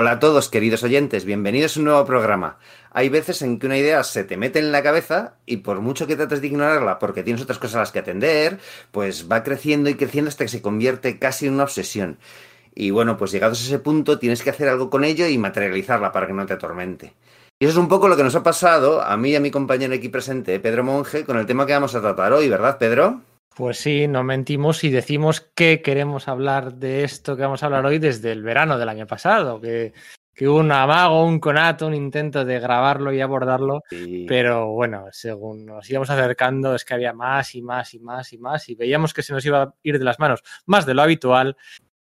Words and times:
Hola 0.00 0.12
a 0.12 0.18
todos, 0.20 0.48
queridos 0.48 0.84
oyentes, 0.84 1.24
bienvenidos 1.24 1.76
a 1.76 1.80
un 1.80 1.86
nuevo 1.86 2.04
programa. 2.04 2.58
Hay 2.92 3.08
veces 3.08 3.42
en 3.42 3.58
que 3.58 3.66
una 3.66 3.78
idea 3.78 4.04
se 4.04 4.22
te 4.22 4.36
mete 4.36 4.60
en 4.60 4.70
la 4.70 4.84
cabeza 4.84 5.34
y 5.44 5.56
por 5.56 5.80
mucho 5.80 6.06
que 6.06 6.14
trates 6.14 6.40
de 6.40 6.46
ignorarla 6.46 7.00
porque 7.00 7.24
tienes 7.24 7.42
otras 7.42 7.58
cosas 7.58 7.74
a 7.74 7.78
las 7.80 7.90
que 7.90 7.98
atender, 7.98 8.60
pues 8.92 9.28
va 9.28 9.42
creciendo 9.42 9.90
y 9.90 9.94
creciendo 9.94 10.28
hasta 10.28 10.44
que 10.44 10.50
se 10.50 10.62
convierte 10.62 11.18
casi 11.18 11.48
en 11.48 11.54
una 11.54 11.64
obsesión. 11.64 12.16
Y 12.76 12.90
bueno, 12.92 13.16
pues 13.16 13.32
llegados 13.32 13.60
a 13.60 13.64
ese 13.64 13.80
punto 13.80 14.20
tienes 14.20 14.44
que 14.44 14.50
hacer 14.50 14.68
algo 14.68 14.88
con 14.88 15.02
ello 15.02 15.26
y 15.26 15.36
materializarla 15.36 16.12
para 16.12 16.28
que 16.28 16.32
no 16.32 16.46
te 16.46 16.52
atormente. 16.52 17.14
Y 17.58 17.64
eso 17.64 17.72
es 17.72 17.78
un 17.78 17.88
poco 17.88 18.06
lo 18.06 18.16
que 18.16 18.22
nos 18.22 18.36
ha 18.36 18.44
pasado 18.44 19.02
a 19.02 19.16
mí 19.16 19.30
y 19.30 19.34
a 19.34 19.40
mi 19.40 19.50
compañero 19.50 19.92
aquí 19.92 20.08
presente, 20.08 20.60
Pedro 20.60 20.84
Monge, 20.84 21.24
con 21.24 21.38
el 21.38 21.46
tema 21.46 21.66
que 21.66 21.72
vamos 21.72 21.96
a 21.96 22.00
tratar 22.00 22.32
hoy, 22.32 22.48
¿verdad, 22.48 22.78
Pedro? 22.78 23.22
Pues 23.58 23.78
sí, 23.78 24.06
no 24.06 24.22
mentimos 24.22 24.84
y 24.84 24.90
decimos 24.90 25.40
que 25.40 25.82
queremos 25.82 26.28
hablar 26.28 26.74
de 26.74 27.02
esto 27.02 27.34
que 27.34 27.42
vamos 27.42 27.60
a 27.60 27.66
hablar 27.66 27.84
hoy 27.86 27.98
desde 27.98 28.30
el 28.30 28.44
verano 28.44 28.78
del 28.78 28.88
año 28.88 29.04
pasado, 29.04 29.60
que, 29.60 29.92
que 30.32 30.46
hubo 30.46 30.58
un 30.60 30.70
amago, 30.70 31.24
un 31.24 31.40
conato, 31.40 31.88
un 31.88 31.94
intento 31.94 32.44
de 32.44 32.60
grabarlo 32.60 33.12
y 33.12 33.20
abordarlo, 33.20 33.82
Sí. 33.90 34.26
pero 34.28 34.68
bueno, 34.68 35.06
según 35.10 35.66
nos 35.66 35.90
íbamos 35.90 36.08
acercando 36.08 36.76
es 36.76 36.84
que 36.84 36.94
había 36.94 37.12
más 37.12 37.56
y 37.56 37.62
más 37.62 37.94
y 37.94 37.98
más 37.98 38.32
y 38.32 38.38
más 38.38 38.68
y 38.68 38.76
veíamos 38.76 39.12
que 39.12 39.24
se 39.24 39.32
nos 39.32 39.44
iba 39.44 39.60
a 39.60 39.74
ir 39.82 39.98
de 39.98 40.04
las 40.04 40.20
manos 40.20 40.44
más 40.66 40.86
de 40.86 40.94
lo 40.94 41.02
habitual 41.02 41.56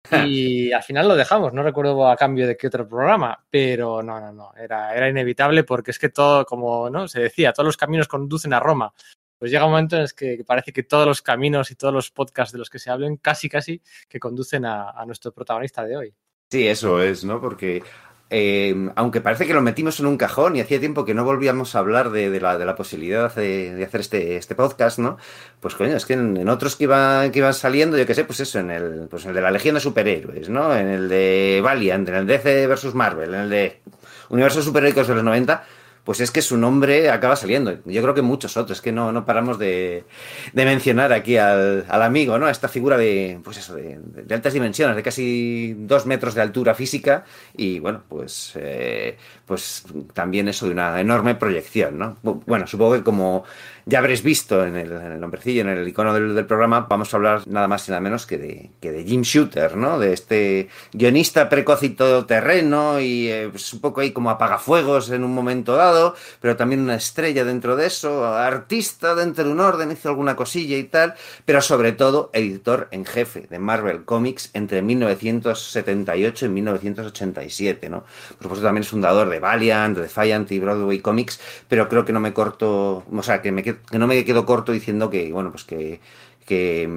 y 0.28 0.72
al 0.72 0.82
final 0.82 1.06
lo 1.06 1.14
dejamos, 1.14 1.52
no 1.52 1.62
recuerdo 1.62 2.08
a 2.08 2.16
cambio 2.16 2.48
de 2.48 2.56
qué 2.56 2.66
otro 2.66 2.88
programa, 2.88 3.44
pero 3.48 4.02
no, 4.02 4.18
no, 4.18 4.32
no, 4.32 4.50
era, 4.60 4.92
era 4.92 5.08
inevitable 5.08 5.62
porque 5.62 5.92
es 5.92 6.00
que 6.00 6.08
todo, 6.08 6.44
como 6.44 6.90
¿no? 6.90 7.06
se 7.06 7.20
decía, 7.20 7.52
todos 7.52 7.66
los 7.66 7.76
caminos 7.76 8.08
conducen 8.08 8.52
a 8.54 8.58
Roma. 8.58 8.92
Pues 9.38 9.50
llega 9.50 9.64
un 9.64 9.72
momento 9.72 9.96
en 9.96 10.02
el 10.02 10.14
que 10.14 10.44
parece 10.46 10.72
que 10.72 10.82
todos 10.82 11.06
los 11.06 11.22
caminos 11.22 11.70
y 11.70 11.74
todos 11.74 11.92
los 11.92 12.10
podcasts 12.10 12.52
de 12.52 12.58
los 12.58 12.70
que 12.70 12.78
se 12.78 12.90
hablen 12.90 13.16
casi, 13.16 13.48
casi 13.48 13.82
que 14.08 14.20
conducen 14.20 14.64
a, 14.64 15.04
nuestro 15.06 15.32
protagonista 15.32 15.84
de 15.84 15.96
hoy. 15.96 16.14
Sí, 16.50 16.66
eso 16.66 17.02
es, 17.02 17.24
¿no? 17.24 17.40
Porque 17.40 17.82
eh, 18.30 18.90
aunque 18.96 19.20
parece 19.20 19.46
que 19.46 19.54
lo 19.54 19.60
metimos 19.60 20.00
en 20.00 20.06
un 20.06 20.16
cajón 20.16 20.56
y 20.56 20.60
hacía 20.60 20.80
tiempo 20.80 21.04
que 21.04 21.14
no 21.14 21.24
volvíamos 21.24 21.74
a 21.74 21.78
hablar 21.80 22.10
de, 22.10 22.40
la, 22.40 22.74
posibilidad 22.74 23.32
de, 23.34 23.84
hacer 23.84 24.00
este, 24.00 24.36
este 24.36 24.54
podcast, 24.54 24.98
¿no? 24.98 25.18
Pues 25.60 25.74
coño, 25.74 25.96
es 25.96 26.06
que 26.06 26.14
en, 26.14 26.48
otros 26.48 26.76
que, 26.76 26.84
iba, 26.84 27.30
que 27.30 27.38
iban 27.38 27.54
saliendo, 27.54 27.98
yo 27.98 28.06
qué 28.06 28.14
sé, 28.14 28.24
pues 28.24 28.40
eso, 28.40 28.58
en 28.60 28.70
el, 28.70 29.08
pues 29.08 29.26
el 29.26 29.34
de 29.34 29.40
la 29.40 29.50
Legión 29.50 29.74
de 29.74 29.80
Superhéroes, 29.80 30.48
¿no? 30.48 30.74
En 30.74 30.88
el 30.88 31.08
de 31.08 31.60
Valiant, 31.62 32.08
en 32.08 32.14
el 32.14 32.26
DC 32.26 32.66
versus 32.66 32.94
Marvel, 32.94 33.34
en 33.34 33.40
el 33.40 33.50
de 33.50 33.82
Universo 34.30 34.62
Superhéroes 34.62 35.06
de 35.06 35.14
los 35.14 35.24
90, 35.24 35.64
pues 36.04 36.20
es 36.20 36.30
que 36.30 36.42
su 36.42 36.58
nombre 36.58 37.10
acaba 37.10 37.34
saliendo. 37.34 37.78
Yo 37.86 38.02
creo 38.02 38.14
que 38.14 38.22
muchos 38.22 38.56
otros, 38.58 38.82
que 38.82 38.92
no, 38.92 39.10
no 39.10 39.24
paramos 39.24 39.58
de, 39.58 40.04
de 40.52 40.64
mencionar 40.66 41.12
aquí 41.12 41.38
al, 41.38 41.86
al, 41.88 42.02
amigo, 42.02 42.38
¿no? 42.38 42.46
A 42.46 42.50
esta 42.50 42.68
figura 42.68 42.98
de, 42.98 43.40
pues 43.42 43.56
eso, 43.56 43.74
de, 43.74 43.98
de, 43.98 44.34
altas 44.34 44.52
dimensiones, 44.52 44.96
de 44.96 45.02
casi 45.02 45.74
dos 45.78 46.04
metros 46.04 46.34
de 46.34 46.42
altura 46.42 46.74
física 46.74 47.24
y, 47.56 47.78
bueno, 47.78 48.02
pues, 48.06 48.52
eh, 48.56 49.16
pues 49.46 49.84
también 50.12 50.46
eso 50.48 50.66
de 50.66 50.72
una 50.72 51.00
enorme 51.00 51.34
proyección, 51.36 51.98
¿no? 51.98 52.18
Bueno, 52.22 52.66
supongo 52.66 52.94
que 52.94 53.02
como 53.02 53.44
ya 53.86 53.98
habréis 53.98 54.22
visto 54.22 54.64
en 54.64 54.76
el, 54.76 54.92
en 54.92 55.12
el 55.12 55.20
nombrecillo, 55.20 55.62
en 55.62 55.68
el 55.68 55.86
icono 55.86 56.14
del, 56.14 56.46
programa, 56.46 56.86
vamos 56.88 57.12
a 57.12 57.16
hablar 57.16 57.42
nada 57.46 57.68
más 57.68 57.86
y 57.88 57.90
nada 57.90 58.00
menos 58.00 58.26
que 58.26 58.38
de, 58.38 58.70
que 58.80 58.92
de 58.92 59.04
Jim 59.04 59.22
Shooter, 59.22 59.76
¿no? 59.76 59.98
De 59.98 60.12
este 60.12 60.68
guionista 60.92 61.48
precoz 61.48 61.82
y 61.82 61.90
todoterreno 61.90 63.00
y 63.00 63.28
eh, 63.28 63.48
pues 63.50 63.72
un 63.72 63.80
poco 63.80 64.00
ahí 64.00 64.12
como 64.12 64.30
apagafuegos 64.30 65.10
en 65.10 65.24
un 65.24 65.34
momento 65.34 65.76
dado, 65.76 66.14
pero 66.40 66.56
también 66.56 66.80
una 66.80 66.94
estrella 66.94 67.44
dentro 67.44 67.76
de 67.76 67.86
eso, 67.86 68.24
artista 68.24 69.14
dentro 69.14 69.44
de 69.44 69.50
un 69.50 69.60
orden, 69.60 69.90
hizo 69.90 70.08
alguna 70.08 70.36
cosilla 70.36 70.76
y 70.76 70.84
tal, 70.84 71.14
pero 71.44 71.60
sobre 71.60 71.92
todo 71.92 72.30
editor 72.32 72.88
en 72.90 73.04
jefe 73.04 73.46
de 73.50 73.58
Marvel 73.58 74.04
Comics 74.04 74.50
entre 74.54 74.82
1978 74.82 76.46
y 76.46 76.48
1987, 76.48 77.90
¿no? 77.90 78.04
Por 78.28 78.42
supuesto 78.44 78.64
también 78.64 78.82
es 78.82 78.88
fundador 78.88 79.28
de 79.28 79.40
Valiant, 79.40 79.96
de 79.96 80.02
Defiant 80.02 80.50
y 80.52 80.58
Broadway 80.58 81.00
Comics, 81.00 81.40
pero 81.68 81.88
creo 81.88 82.04
que 82.04 82.12
no 82.12 82.20
me 82.20 82.32
corto, 82.32 83.04
o 83.10 83.22
sea, 83.22 83.42
que, 83.42 83.52
me, 83.52 83.62
que 83.90 83.98
no 83.98 84.06
me 84.06 84.24
quedo 84.24 84.46
corto 84.46 84.72
diciendo 84.72 85.10
que, 85.10 85.32
bueno, 85.32 85.50
pues 85.50 85.64
que, 85.64 86.00
que, 86.46 86.88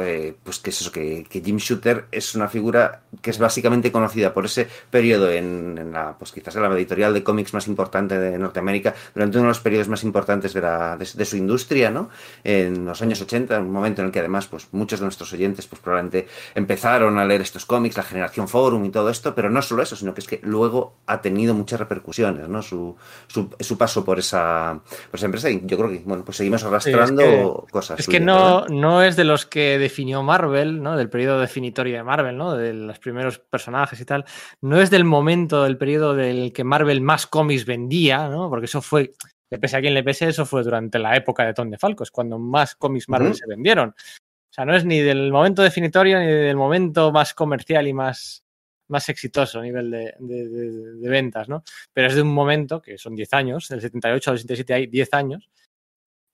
eh, 0.00 0.34
pues 0.42 0.58
que 0.58 0.70
es 0.70 0.80
eso, 0.80 0.92
que, 0.92 1.24
que, 1.28 1.40
Jim 1.40 1.56
Shooter 1.56 2.06
es 2.10 2.34
una 2.34 2.48
figura 2.48 3.02
que 3.20 3.30
es 3.30 3.38
básicamente 3.38 3.92
conocida 3.92 4.32
por 4.32 4.44
ese 4.44 4.68
periodo 4.90 5.30
en, 5.30 5.78
en, 5.78 5.92
la, 5.92 6.16
pues 6.18 6.32
quizás 6.32 6.56
en 6.56 6.62
la 6.62 6.68
editorial 6.68 7.14
de 7.14 7.22
cómics 7.22 7.54
más 7.54 7.66
importante 7.66 8.18
de 8.18 8.38
Norteamérica, 8.38 8.94
durante 9.14 9.38
uno 9.38 9.46
de 9.46 9.50
los 9.50 9.60
periodos 9.60 9.88
más 9.88 10.04
importantes 10.04 10.52
de, 10.52 10.60
la, 10.60 10.96
de, 10.96 11.08
de, 11.14 11.24
su 11.24 11.36
industria, 11.36 11.90
¿no? 11.90 12.10
En 12.42 12.84
los 12.84 13.00
años 13.02 13.20
80, 13.20 13.58
un 13.60 13.72
momento 13.72 14.02
en 14.02 14.06
el 14.06 14.12
que 14.12 14.20
además, 14.20 14.46
pues 14.46 14.68
muchos 14.72 15.00
de 15.00 15.04
nuestros 15.04 15.32
oyentes, 15.32 15.66
pues 15.66 15.80
probablemente 15.80 16.26
empezaron 16.54 17.18
a 17.18 17.24
leer 17.24 17.40
estos 17.40 17.66
cómics, 17.66 17.96
la 17.96 18.02
generación 18.02 18.48
Forum 18.48 18.84
y 18.84 18.90
todo 18.90 19.10
esto, 19.10 19.34
pero 19.34 19.50
no 19.50 19.62
solo 19.62 19.82
eso, 19.82 19.96
sino 19.96 20.14
que 20.14 20.20
es 20.20 20.26
que 20.26 20.40
luego 20.42 20.94
ha 21.06 21.20
tenido 21.20 21.54
muchas 21.54 21.78
repercusiones, 21.80 22.48
¿no? 22.48 22.62
Su, 22.62 22.96
su, 23.26 23.50
su 23.60 23.78
paso 23.78 24.04
por 24.04 24.18
esa, 24.18 24.80
por 25.10 25.18
esa 25.18 25.26
empresa 25.26 25.50
y 25.50 25.62
yo 25.64 25.76
creo 25.76 25.90
que, 25.90 26.02
bueno, 26.04 26.24
pues 26.24 26.36
seguimos 26.36 26.64
arrastrando 26.64 27.22
sí, 27.22 27.28
es 27.28 27.66
que, 27.66 27.72
cosas. 27.72 28.00
Es 28.00 28.06
que 28.06 28.20
no, 28.20 28.66
no 28.66 29.02
es 29.02 29.16
de 29.16 29.24
los 29.24 29.46
que 29.46 29.63
definió 29.78 30.22
Marvel, 30.22 30.82
¿no? 30.82 30.96
Del 30.96 31.10
periodo 31.10 31.40
definitorio 31.40 31.96
de 31.96 32.02
Marvel, 32.02 32.36
¿no? 32.36 32.54
De 32.54 32.72
los 32.72 32.98
primeros 32.98 33.38
personajes 33.38 34.00
y 34.00 34.04
tal. 34.04 34.24
No 34.60 34.80
es 34.80 34.90
del 34.90 35.04
momento, 35.04 35.64
del 35.64 35.76
periodo 35.78 36.14
del 36.14 36.52
que 36.52 36.64
Marvel 36.64 37.00
más 37.00 37.26
cómics 37.26 37.64
vendía, 37.64 38.28
¿no? 38.28 38.48
Porque 38.48 38.66
eso 38.66 38.80
fue, 38.82 39.12
le 39.50 39.58
pese 39.58 39.76
a 39.76 39.80
quien 39.80 39.94
le 39.94 40.02
pese, 40.02 40.28
eso 40.28 40.46
fue 40.46 40.62
durante 40.62 40.98
la 40.98 41.16
época 41.16 41.44
de 41.44 41.54
Tom 41.54 41.70
de 41.70 41.78
Falcos, 41.78 42.10
cuando 42.10 42.38
más 42.38 42.74
cómics 42.76 43.08
Marvel 43.08 43.30
uh 43.30 43.34
-huh. 43.34 43.38
se 43.38 43.46
vendieron. 43.46 43.90
O 43.90 44.52
sea, 44.54 44.64
no 44.64 44.76
es 44.76 44.84
ni 44.84 45.00
del 45.00 45.32
momento 45.32 45.62
definitorio 45.62 46.20
ni 46.20 46.26
del 46.26 46.56
momento 46.56 47.10
más 47.10 47.34
comercial 47.34 47.88
y 47.88 47.92
más, 47.92 48.44
más 48.88 49.08
exitoso 49.08 49.58
a 49.58 49.62
nivel 49.62 49.90
de, 49.90 50.14
de, 50.18 50.48
de, 50.48 50.70
de, 50.96 51.08
ventas, 51.08 51.48
¿no? 51.48 51.64
Pero 51.92 52.08
es 52.08 52.14
de 52.14 52.22
un 52.22 52.32
momento, 52.32 52.80
que 52.80 52.96
son 52.98 53.14
10 53.16 53.32
años, 53.32 53.68
del 53.68 53.80
78 53.80 54.30
al 54.30 54.36
87 54.36 54.74
hay 54.74 54.86
10 54.86 55.14
años, 55.14 55.50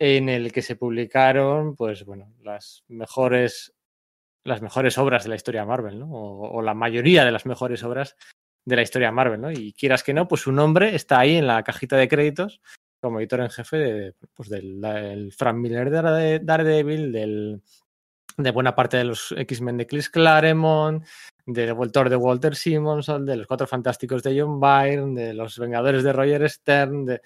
en 0.00 0.30
el 0.30 0.50
que 0.50 0.62
se 0.62 0.76
publicaron, 0.76 1.76
pues 1.76 2.04
bueno, 2.06 2.34
las 2.42 2.84
mejores, 2.88 3.74
las 4.44 4.62
mejores 4.62 4.96
obras 4.96 5.24
de 5.24 5.28
la 5.28 5.36
historia 5.36 5.66
Marvel, 5.66 6.00
¿no? 6.00 6.10
O, 6.10 6.62
la 6.62 6.72
mayoría 6.72 7.24
de 7.24 7.30
las 7.30 7.44
mejores 7.44 7.84
obras 7.84 8.16
de 8.64 8.76
la 8.76 8.82
historia 8.82 9.12
Marvel, 9.12 9.42
¿no? 9.42 9.52
Y 9.52 9.74
quieras 9.74 10.02
que 10.02 10.14
no, 10.14 10.26
pues 10.26 10.40
su 10.40 10.52
nombre 10.52 10.94
está 10.96 11.20
ahí 11.20 11.36
en 11.36 11.46
la 11.46 11.62
cajita 11.62 11.96
de 11.96 12.08
créditos 12.08 12.62
como 13.02 13.18
editor 13.18 13.40
en 13.40 13.50
jefe 13.50 13.76
de, 13.76 14.14
pues 14.34 14.48
del, 14.48 15.32
Frank 15.36 15.56
Miller 15.56 15.90
de 15.90 16.40
Daredevil, 16.42 17.12
del, 17.12 17.62
de 18.36 18.50
buena 18.50 18.74
parte 18.74 18.98
de 18.98 19.04
los 19.04 19.34
X-Men 19.36 19.78
de 19.78 19.86
Chris 19.86 20.10
Claremont, 20.10 21.04
del 21.46 21.70
autor 21.70 22.10
de 22.10 22.16
Walter 22.16 22.54
Simonson, 22.54 23.24
de 23.24 23.36
los 23.36 23.46
Cuatro 23.46 23.66
Fantásticos 23.66 24.22
de 24.22 24.38
John 24.38 24.60
Byrne, 24.60 25.20
de 25.20 25.34
los 25.34 25.58
Vengadores 25.58 26.04
de 26.04 26.12
Roger 26.12 26.48
Stern, 26.48 27.06
de, 27.06 27.22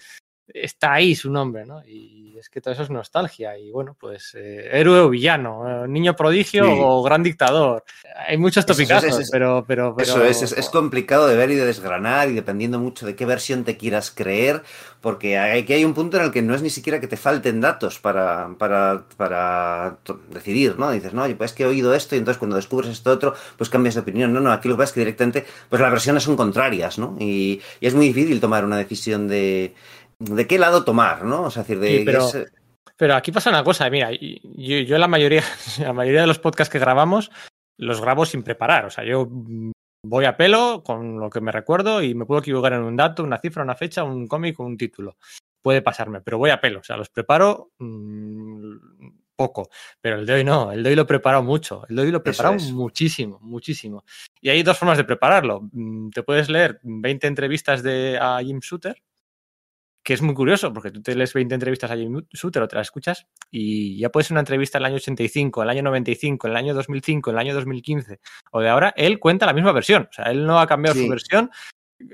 está 0.47 0.93
ahí 0.93 1.15
su 1.15 1.31
nombre, 1.31 1.65
¿no? 1.65 1.83
Y 1.85 2.37
es 2.37 2.49
que 2.49 2.61
todo 2.61 2.73
eso 2.73 2.83
es 2.83 2.89
nostalgia. 2.89 3.57
Y 3.57 3.71
bueno, 3.71 3.95
pues 3.99 4.35
eh, 4.35 4.69
héroe 4.71 4.99
o 4.99 5.09
villano, 5.09 5.85
eh, 5.85 5.87
niño 5.87 6.15
prodigio 6.15 6.65
sí. 6.65 6.79
o 6.81 7.01
gran 7.01 7.23
dictador. 7.23 7.83
Hay 8.27 8.37
muchos 8.37 8.65
topicazos, 8.65 9.11
es, 9.11 9.19
es, 9.19 9.31
pero, 9.31 9.63
pero, 9.67 9.95
pero, 9.95 10.09
Eso 10.09 10.23
es, 10.23 10.41
es, 10.41 10.51
es, 10.51 10.69
complicado 10.69 11.27
de 11.27 11.35
ver 11.35 11.51
y 11.51 11.55
de 11.55 11.65
desgranar 11.65 12.29
y 12.29 12.33
dependiendo 12.33 12.79
mucho 12.79 13.05
de 13.05 13.15
qué 13.15 13.25
versión 13.25 13.63
te 13.63 13.77
quieras 13.77 14.11
creer, 14.11 14.63
porque 15.01 15.37
aquí 15.37 15.73
hay 15.73 15.85
un 15.85 15.93
punto 15.93 16.17
en 16.17 16.23
el 16.23 16.31
que 16.31 16.41
no 16.41 16.55
es 16.55 16.61
ni 16.61 16.69
siquiera 16.69 16.99
que 16.99 17.07
te 17.07 17.17
falten 17.17 17.61
datos 17.61 17.99
para, 17.99 18.55
para, 18.57 19.05
para 19.17 19.97
decidir, 20.29 20.77
¿no? 20.77 20.91
Dices, 20.91 21.13
no, 21.13 21.23
pues 21.37 21.51
es 21.51 21.57
que 21.57 21.63
he 21.63 21.67
oído 21.67 21.93
esto 21.93 22.15
y 22.15 22.19
entonces 22.19 22.37
cuando 22.37 22.55
descubres 22.55 22.89
esto 22.89 23.11
otro, 23.11 23.33
pues 23.57 23.69
cambias 23.69 23.95
de 23.95 24.01
opinión. 24.01 24.33
No, 24.33 24.39
no, 24.39 24.51
aquí 24.51 24.67
lo 24.67 24.75
que 24.75 24.79
pasa 24.79 24.89
es 24.89 24.93
que 24.93 24.99
directamente, 25.01 25.45
pues 25.69 25.81
las 25.81 25.91
versiones 25.91 26.23
son 26.23 26.35
contrarias, 26.35 26.97
¿no? 26.97 27.15
Y, 27.19 27.61
y 27.79 27.87
es 27.87 27.93
muy 27.93 28.07
difícil 28.07 28.39
tomar 28.39 28.65
una 28.65 28.77
decisión 28.77 29.27
de 29.27 29.73
de 30.19 30.47
qué 30.47 30.57
lado 30.57 30.83
tomar, 30.83 31.23
¿no? 31.23 31.43
O 31.43 31.51
sea, 31.51 31.63
decir, 31.63 31.79
de 31.79 31.99
sí, 31.99 32.03
pero, 32.05 32.27
es... 32.27 32.51
pero, 32.95 33.15
aquí 33.15 33.31
pasa 33.31 33.49
una 33.49 33.63
cosa, 33.63 33.89
mira, 33.89 34.11
yo, 34.11 34.79
yo, 34.79 34.97
la 34.97 35.07
mayoría, 35.07 35.43
la 35.79 35.93
mayoría 35.93 36.21
de 36.21 36.27
los 36.27 36.39
podcasts 36.39 36.71
que 36.71 36.79
grabamos 36.79 37.31
los 37.77 38.01
grabo 38.01 38.25
sin 38.25 38.43
preparar. 38.43 38.85
O 38.85 38.89
sea, 38.89 39.03
yo 39.03 39.27
voy 40.03 40.25
a 40.25 40.37
pelo 40.37 40.83
con 40.83 41.19
lo 41.19 41.29
que 41.29 41.41
me 41.41 41.51
recuerdo 41.51 42.01
y 42.01 42.13
me 42.13 42.25
puedo 42.25 42.41
equivocar 42.41 42.73
en 42.73 42.83
un 42.83 42.95
dato, 42.95 43.23
una 43.23 43.39
cifra, 43.39 43.63
una 43.63 43.75
fecha, 43.75 44.03
un 44.03 44.27
cómic 44.27 44.59
o 44.59 44.63
un 44.63 44.77
título. 44.77 45.17
Puede 45.61 45.81
pasarme, 45.81 46.21
pero 46.21 46.37
voy 46.37 46.51
a 46.51 46.61
pelo. 46.61 46.79
O 46.79 46.83
sea, 46.83 46.95
los 46.95 47.09
preparo 47.09 47.71
mmm, 47.79 48.77
poco. 49.35 49.69
Pero 49.99 50.17
el 50.17 50.25
de 50.25 50.33
hoy 50.33 50.43
no, 50.43 50.71
el 50.71 50.83
de 50.83 50.89
hoy 50.91 50.95
lo 50.95 51.01
he 51.03 51.05
preparado 51.05 51.43
mucho. 51.43 51.85
El 51.89 51.95
de 51.95 52.01
hoy 52.03 52.11
lo 52.11 52.17
he 52.19 52.21
preparado 52.21 52.55
es. 52.55 52.71
muchísimo, 52.71 53.39
muchísimo. 53.41 54.05
Y 54.41 54.49
hay 54.49 54.63
dos 54.63 54.77
formas 54.77 54.97
de 54.97 55.03
prepararlo. 55.03 55.67
Mm, 55.71 56.09
Te 56.09 56.23
puedes 56.23 56.49
leer 56.49 56.79
20 56.83 57.27
entrevistas 57.27 57.83
de 57.83 58.17
a 58.21 58.39
Jim 58.41 58.59
Shooter 58.59 58.95
que 60.05 60.13
es 60.13 60.21
muy 60.21 60.35
curioso, 60.35 60.71
porque 60.71 60.91
tú 60.91 61.01
te 61.01 61.15
lees 61.15 61.33
20 61.33 61.55
entrevistas 61.55 61.89
a 61.91 61.95
Jim 61.97 62.21
Shooter 62.31 62.61
o 62.61 62.67
te 62.67 62.75
las 62.77 62.87
escuchas 62.87 63.25
y 63.51 63.97
ya 63.99 64.09
puede 64.09 64.23
ser 64.23 64.33
una 64.35 64.41
entrevista 64.41 64.77
en 64.77 64.83
el 64.83 64.85
año 64.85 64.95
85, 64.97 65.61
en 65.61 65.65
el 65.65 65.69
año 65.71 65.81
95, 65.83 66.47
en 66.47 66.51
el 66.51 66.57
año 66.57 66.73
2005, 66.75 67.29
en 67.31 67.35
el 67.35 67.39
año 67.39 67.53
2015 67.55 68.19
o 68.51 68.61
de 68.61 68.69
ahora, 68.69 68.93
él 68.95 69.19
cuenta 69.19 69.45
la 69.47 69.53
misma 69.53 69.71
versión. 69.73 70.07
O 70.09 70.13
sea, 70.13 70.25
él 70.25 70.45
no 70.45 70.59
ha 70.59 70.67
cambiado 70.67 70.95
sí. 70.95 71.03
su 71.03 71.09
versión, 71.09 71.49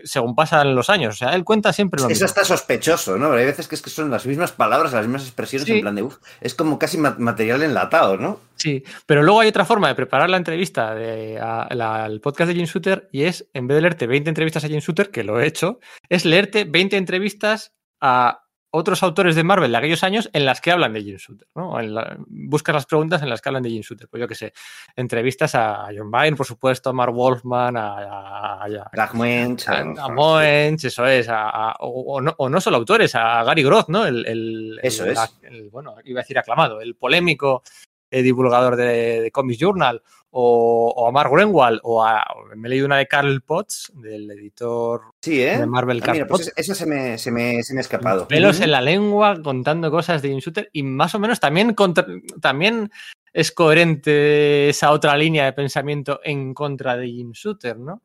según 0.04 0.36
pasan 0.36 0.74
los 0.76 0.90
años. 0.90 1.16
O 1.16 1.18
sea, 1.18 1.36
él 1.36 1.44
cuenta 1.44 1.74
siempre 1.74 1.98
lo 2.00 2.06
Eso 2.06 2.10
mismo. 2.12 2.26
está 2.28 2.46
sospechoso, 2.46 3.18
¿no? 3.18 3.34
Hay 3.34 3.46
veces 3.46 3.68
que 3.68 3.76
es 3.76 3.82
que 3.82 3.90
son 3.90 4.10
las 4.10 4.26
mismas 4.26 4.52
palabras, 4.54 4.94
las 4.94 5.04
mismas 5.06 5.24
expresiones 5.24 5.66
Sí. 5.66 5.74
en 5.74 5.82
plan 5.82 5.96
de 5.96 6.04
uff. 6.04 6.18
Es 6.40 6.54
como 6.56 6.80
casi 6.80 6.98
ma- 6.98 7.16
material 7.20 7.62
enlatado, 7.64 8.16
¿no? 8.16 8.40
Sí, 8.56 8.84
pero 9.06 9.24
luego 9.24 9.42
hay 9.42 9.50
otra 9.50 9.66
forma 9.66 9.88
de 9.90 9.96
preparar 9.96 10.30
la 10.30 10.38
entrevista 10.38 10.94
de, 10.96 11.40
a- 11.40 11.68
la- 11.74 12.06
al 12.06 12.22
podcast 12.22 12.48
de 12.50 12.56
Jim 12.56 12.66
Shooter 12.66 13.10
y 13.12 13.24
es, 13.24 13.50
en 13.54 13.68
vez 13.68 13.76
de 13.76 13.82
leerte 13.82 14.08
20 14.08 14.30
entrevistas 14.30 14.64
a 14.64 14.68
Jim 14.68 14.80
Shooter, 14.80 15.10
que 15.10 15.24
lo 15.24 15.42
he 15.42 15.48
hecho, 15.48 15.80
es 16.08 16.24
leerte 16.26 16.64
20 16.64 16.96
entrevistas 16.96 17.74
a 18.02 18.40
otros 18.74 19.04
autores 19.04 19.36
de 19.36 19.44
Marvel 19.44 19.70
de 19.72 19.78
aquellos 19.78 20.02
años 20.04 20.30
en 20.32 20.46
las 20.46 20.62
que 20.62 20.72
hablan 20.72 20.94
de 20.94 21.04
Jim 21.04 21.18
Shooter, 21.18 21.46
¿no? 21.56 21.78
En 21.78 21.94
la- 21.94 22.16
buscas 22.28 22.74
las 22.74 22.86
preguntas 22.86 23.22
en 23.22 23.30
las 23.30 23.42
que 23.42 23.50
hablan 23.50 23.64
de 23.64 23.70
Jim 23.70 23.82
Shooter. 23.82 24.08
Pues 24.08 24.22
yo 24.22 24.28
qué 24.30 24.36
sé, 24.36 24.54
entrevistas 24.96 25.56
a 25.56 25.88
John 25.94 26.10
Byrne, 26.10 26.38
por 26.38 26.46
supuesto, 26.46 26.90
a 26.90 26.94
Mark 26.94 27.14
Wolfman, 27.14 27.76
a, 27.76 27.98
a, 27.98 28.64
a- 28.64 28.90
Fragments. 28.94 29.68
a, 29.68 29.80
a 29.82 30.10
Moench, 30.10 30.86
eso 30.86 31.06
es, 31.06 31.28
o, 31.30 31.90
o 31.90 32.22
no, 32.22 32.34
o 32.38 32.48
no 32.50 32.62
solo 32.62 32.78
autores, 32.78 33.14
a 33.14 33.44
Gary 33.44 33.62
Groth, 33.64 33.90
¿no? 33.90 34.06
El, 34.06 34.26
el- 34.26 34.80
Eso 34.82 35.04
el- 35.04 35.12
es. 35.12 35.38
el- 35.44 35.70
bueno, 35.70 35.96
iba 36.06 36.22
a 36.22 36.24
decir 36.24 36.40
aclamado, 36.40 36.80
el 36.80 36.96
polémico 36.96 37.64
eh, 38.10 38.22
divulgador 38.22 38.78
de, 38.78 39.22
de 39.22 39.32
Comics 39.32 39.60
Journal, 39.60 40.02
o, 40.32 40.94
o 40.96 41.08
a 41.08 41.12
Mark 41.12 41.30
Greenwald, 41.32 41.80
o 41.84 42.04
a, 42.04 42.24
me 42.56 42.68
he 42.68 42.70
leído 42.72 42.86
una 42.86 42.98
de 42.98 43.08
Carl 43.08 43.42
Potts, 43.42 43.92
del 43.96 44.32
editor 44.32 45.02
Sí, 45.22 45.42
¿eh? 45.42 45.58
de 45.60 45.66
Marvel 45.68 46.00
Ah, 46.02 46.06
Carl 46.06 46.14
mira, 46.18 46.28
pues 46.28 46.48
Potts. 46.48 46.54
esa 46.58 46.74
se 46.76 46.86
me, 46.86 47.18
se 47.18 47.32
me, 47.32 47.62
se 47.64 47.74
me 47.74 47.80
ha 47.80 47.82
escapado. 47.82 48.28
Pelos 48.28 48.60
en 48.62 48.72
la 48.72 48.82
lengua 48.82 49.42
contando 49.44 49.92
cosas 49.92 50.22
de 50.22 50.30
Jim 50.30 50.40
Shooter 50.40 50.70
y 50.74 50.84
más 50.84 51.14
o 51.16 51.20
menos 51.20 51.40
también, 51.40 51.74
contra- 51.74 52.06
también 52.42 52.90
es 53.34 53.52
coherente 53.52 54.70
esa 54.70 54.92
otra 54.92 55.16
línea 55.18 55.46
de 55.46 55.54
pensamiento 55.54 56.20
en 56.24 56.54
contra 56.54 56.98
de 56.98 57.08
Jim 57.08 57.32
Shooter, 57.34 57.78
¿no? 57.78 58.02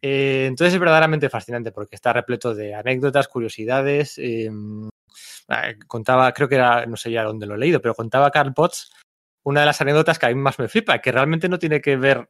Eh, 0.00 0.46
entonces 0.46 0.74
es 0.74 0.80
verdaderamente 0.80 1.28
fascinante 1.28 1.72
porque 1.72 1.96
está 1.96 2.12
repleto 2.12 2.54
de 2.54 2.74
anécdotas, 2.74 3.28
curiosidades. 3.28 4.16
eh, 4.18 4.50
eh, 5.48 5.78
contaba, 5.86 6.32
creo 6.32 6.48
que 6.48 6.54
era, 6.56 6.86
no 6.86 6.96
sé 6.96 7.10
ya 7.10 7.24
dónde 7.24 7.46
lo 7.46 7.54
he 7.54 7.58
leído, 7.58 7.80
pero 7.80 7.94
contaba 7.94 8.30
Carl 8.30 8.52
Potts 8.54 8.92
una 9.48 9.60
de 9.60 9.66
las 9.66 9.80
anécdotas 9.80 10.18
que 10.18 10.26
a 10.26 10.28
mí 10.28 10.34
más 10.36 10.58
me 10.58 10.68
flipa, 10.68 10.98
que 11.00 11.10
realmente 11.12 11.48
no 11.48 11.58
tiene 11.58 11.80
que 11.80 11.96
ver 11.96 12.28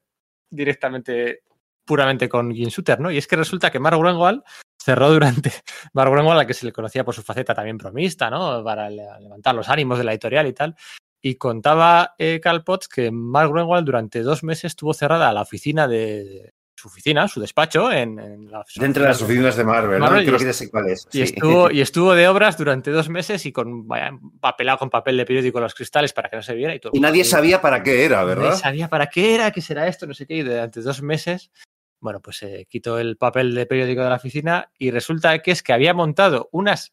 directamente, 0.50 1.42
puramente 1.84 2.28
con 2.28 2.52
Jim 2.54 2.68
Shooter, 2.68 3.00
¿no? 3.00 3.10
Y 3.10 3.18
es 3.18 3.26
que 3.26 3.36
resulta 3.36 3.70
que 3.70 3.78
Mark 3.78 3.98
Greenwald 3.98 4.42
cerró 4.82 5.10
durante 5.10 5.52
Mark 5.92 6.10
Greenwald, 6.10 6.40
a 6.40 6.46
que 6.46 6.54
se 6.54 6.66
le 6.66 6.72
conocía 6.72 7.04
por 7.04 7.14
su 7.14 7.22
faceta 7.22 7.54
también 7.54 7.76
bromista, 7.78 8.30
¿no? 8.30 8.62
Para 8.64 8.88
le- 8.90 9.06
levantar 9.20 9.54
los 9.54 9.68
ánimos 9.68 9.98
de 9.98 10.04
la 10.04 10.12
editorial 10.12 10.46
y 10.46 10.52
tal. 10.52 10.74
Y 11.20 11.34
contaba 11.34 12.14
eh, 12.18 12.40
Carl 12.40 12.62
Potts 12.62 12.88
que 12.88 13.10
Mark 13.10 13.50
Greenwald 13.52 13.84
durante 13.84 14.22
dos 14.22 14.44
meses 14.44 14.66
estuvo 14.66 14.94
cerrada 14.94 15.32
la 15.32 15.42
oficina 15.42 15.88
de 15.88 16.52
su 16.78 16.86
oficina, 16.86 17.26
su 17.26 17.40
despacho, 17.40 17.90
en, 17.90 18.20
en 18.20 18.50
la 18.50 18.64
Dentro 18.76 19.02
de 19.02 19.08
las 19.08 19.20
oficinas 19.20 19.56
de 19.56 19.64
Marvel, 19.64 19.98
¿no? 19.98 20.06
Creo 20.06 20.20
y 20.20 20.38
que 20.38 20.44
ya 20.44 20.52
sé 20.52 20.70
cuál 20.70 20.88
es. 20.88 21.08
y, 21.10 21.18
sí. 21.18 21.22
estuvo, 21.22 21.70
y 21.72 21.80
estuvo 21.80 22.14
de 22.14 22.28
obras 22.28 22.56
durante 22.56 22.92
dos 22.92 23.08
meses 23.08 23.44
y 23.46 23.52
con 23.52 23.88
vaya, 23.88 24.12
papelado 24.40 24.78
con 24.78 24.88
papel 24.88 25.16
de 25.16 25.26
periódico 25.26 25.58
los 25.58 25.74
cristales 25.74 26.12
para 26.12 26.30
que 26.30 26.36
no 26.36 26.42
se 26.42 26.54
viera. 26.54 26.74
Y, 26.74 26.78
todo 26.78 26.92
Y 26.94 27.00
nadie 27.00 27.24
sabía 27.24 27.60
para 27.60 27.82
qué 27.82 28.04
era, 28.04 28.18
Nadie 28.22 28.34
¿verdad? 28.36 28.56
sabía 28.56 28.88
para 28.88 29.08
qué 29.08 29.34
era, 29.34 29.50
qué 29.50 29.60
será 29.60 29.88
esto, 29.88 30.06
no 30.06 30.14
sé 30.14 30.26
qué. 30.26 30.36
Y 30.36 30.42
durante 30.42 30.80
dos 30.80 31.02
meses, 31.02 31.50
bueno, 31.98 32.20
pues 32.20 32.36
se 32.36 32.66
quitó 32.66 33.00
el 33.00 33.16
papel 33.16 33.54
de 33.56 33.66
periódico 33.66 34.02
de 34.02 34.10
la 34.10 34.16
oficina 34.16 34.70
y 34.78 34.92
resulta 34.92 35.36
que 35.40 35.50
es 35.50 35.64
que 35.64 35.72
había 35.72 35.94
montado 35.94 36.48
unas, 36.52 36.92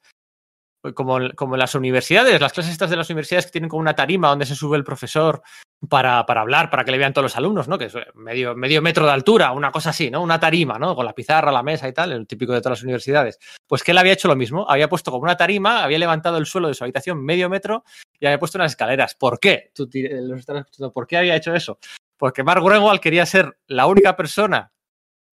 como, 0.93 1.19
como 1.35 1.57
las 1.57 1.75
universidades, 1.75 2.39
las 2.39 2.53
clases 2.53 2.73
estas 2.73 2.89
de 2.89 2.95
las 2.97 3.09
universidades 3.09 3.45
que 3.45 3.51
tienen 3.53 3.69
como 3.69 3.81
una 3.81 3.95
tarima 3.95 4.29
donde 4.29 4.45
se 4.45 4.55
sube 4.55 4.77
el 4.77 4.83
profesor 4.83 5.41
para, 5.89 6.25
para 6.25 6.41
hablar, 6.41 6.69
para 6.69 6.83
que 6.83 6.91
le 6.91 6.97
vean 6.97 7.13
todos 7.13 7.23
los 7.25 7.35
alumnos, 7.37 7.67
¿no? 7.67 7.77
Que 7.77 7.85
es 7.85 7.93
medio, 8.15 8.55
medio 8.55 8.81
metro 8.81 9.05
de 9.05 9.11
altura, 9.11 9.51
una 9.51 9.71
cosa 9.71 9.91
así, 9.91 10.09
¿no? 10.09 10.21
Una 10.21 10.39
tarima, 10.39 10.79
¿no? 10.79 10.95
Con 10.95 11.05
la 11.05 11.13
pizarra, 11.13 11.51
la 11.51 11.63
mesa 11.63 11.87
y 11.87 11.93
tal, 11.93 12.11
el 12.11 12.27
típico 12.27 12.53
de 12.53 12.59
todas 12.61 12.79
las 12.79 12.83
universidades. 12.83 13.39
Pues 13.67 13.83
que 13.83 13.91
él 13.91 13.97
había 13.97 14.13
hecho 14.13 14.27
lo 14.27 14.35
mismo, 14.35 14.65
había 14.69 14.89
puesto 14.89 15.11
como 15.11 15.23
una 15.23 15.37
tarima, 15.37 15.83
había 15.83 15.99
levantado 15.99 16.37
el 16.37 16.45
suelo 16.45 16.67
de 16.67 16.73
su 16.73 16.83
habitación 16.83 17.23
medio 17.23 17.49
metro 17.49 17.83
y 18.19 18.25
había 18.25 18.39
puesto 18.39 18.57
unas 18.57 18.71
escaleras. 18.71 19.15
¿Por 19.15 19.39
qué? 19.39 19.71
Tú 19.75 19.87
ti- 19.87 20.07
los 20.09 20.39
estás 20.39 20.57
escuchando, 20.59 20.91
¿por 20.93 21.05
qué 21.07 21.17
había 21.17 21.35
hecho 21.35 21.53
eso? 21.53 21.77
Porque 22.17 22.43
Mark 22.43 22.63
Greenwald 22.63 23.01
quería 23.01 23.25
ser 23.25 23.57
la 23.67 23.85
única 23.87 24.15
persona 24.15 24.71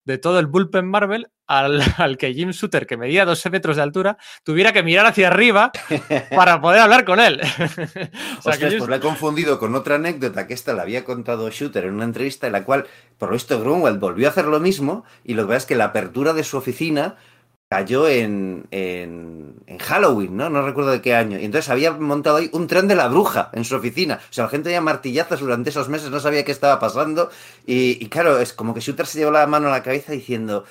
de 0.06 0.18
todo 0.18 0.40
el 0.40 0.48
bullpen 0.48 0.90
Marvel 0.90 1.28
al, 1.48 1.82
al 1.98 2.18
que 2.18 2.34
Jim 2.34 2.52
Shooter, 2.52 2.86
que 2.88 2.98
medía 2.98 3.26
12 3.26 3.50
metros 3.50 3.76
de 3.76 3.82
altura, 3.84 4.18
tuviera 4.44 4.72
que 4.74 4.84
mirar 4.84 5.06
hacia 5.06 5.28
arriba 5.28 5.72
para 6.36 6.62
poder 6.62 6.82
hablar 6.82 7.06
con 7.06 7.20
él. 7.20 7.40
o 7.60 7.68
sea, 7.68 7.78
que 7.98 8.10
Ostras, 8.38 8.70
Jim- 8.72 8.78
pues 8.80 8.90
la 8.90 8.96
he 8.98 9.00
confundido 9.00 9.60
con 9.60 9.76
otra 9.76 9.96
anécdota 9.96 10.48
que 10.48 10.54
esta 10.54 10.74
la 10.74 10.84
había 10.84 11.04
contado 11.04 11.50
Shooter 11.50 11.86
en 11.86 11.94
una 11.96 12.06
entrevista 12.06 12.48
en 12.48 12.54
la 12.54 12.64
cual, 12.64 12.86
por 13.18 13.30
lo 13.30 13.34
visto, 13.34 13.60
Grunwald 13.60 14.00
volvió 14.00 14.28
a 14.28 14.32
hacer 14.32 14.46
lo 14.46 14.60
mismo 14.60 15.04
y 15.24 15.34
lo 15.34 15.44
que 15.44 15.48
pasa 15.50 15.58
es 15.58 15.66
que 15.66 15.76
la 15.76 15.86
apertura 15.86 16.34
de 16.34 16.44
su 16.44 16.58
oficina 16.58 17.16
cayó 17.70 18.08
en, 18.08 18.66
en, 18.72 19.54
en 19.68 19.78
Halloween, 19.78 20.36
¿no? 20.36 20.50
No 20.50 20.64
recuerdo 20.64 20.90
de 20.92 21.02
qué 21.02 21.14
año. 21.14 21.40
Y 21.40 21.46
entonces 21.46 21.70
había 21.70 21.92
montado 21.92 22.38
ahí 22.38 22.50
un 22.52 22.66
tren 22.68 22.88
de 22.88 22.96
la 22.96 23.08
bruja 23.08 23.52
en 23.54 23.64
su 23.64 23.76
oficina. 23.76 24.20
O 24.30 24.34
sea, 24.34 24.46
la 24.46 24.50
gente 24.50 24.72
ya 24.72 24.82
martillazos 24.82 25.40
durante 25.40 25.70
esos 25.70 25.88
meses, 25.88 26.10
no 26.10 26.20
sabía 26.20 26.44
qué 26.44 26.52
estaba 26.52 26.80
pasando. 26.80 27.30
Y, 27.68 28.04
y 28.04 28.10
claro, 28.10 28.40
es 28.40 28.54
como 28.54 28.74
que 28.74 28.80
Shooter 28.80 29.06
se 29.06 29.20
llevó 29.20 29.32
la 29.32 29.46
mano 29.48 29.68
a 29.68 29.72
la 29.72 29.84
cabeza 29.84 30.12
diciendo... 30.12 30.66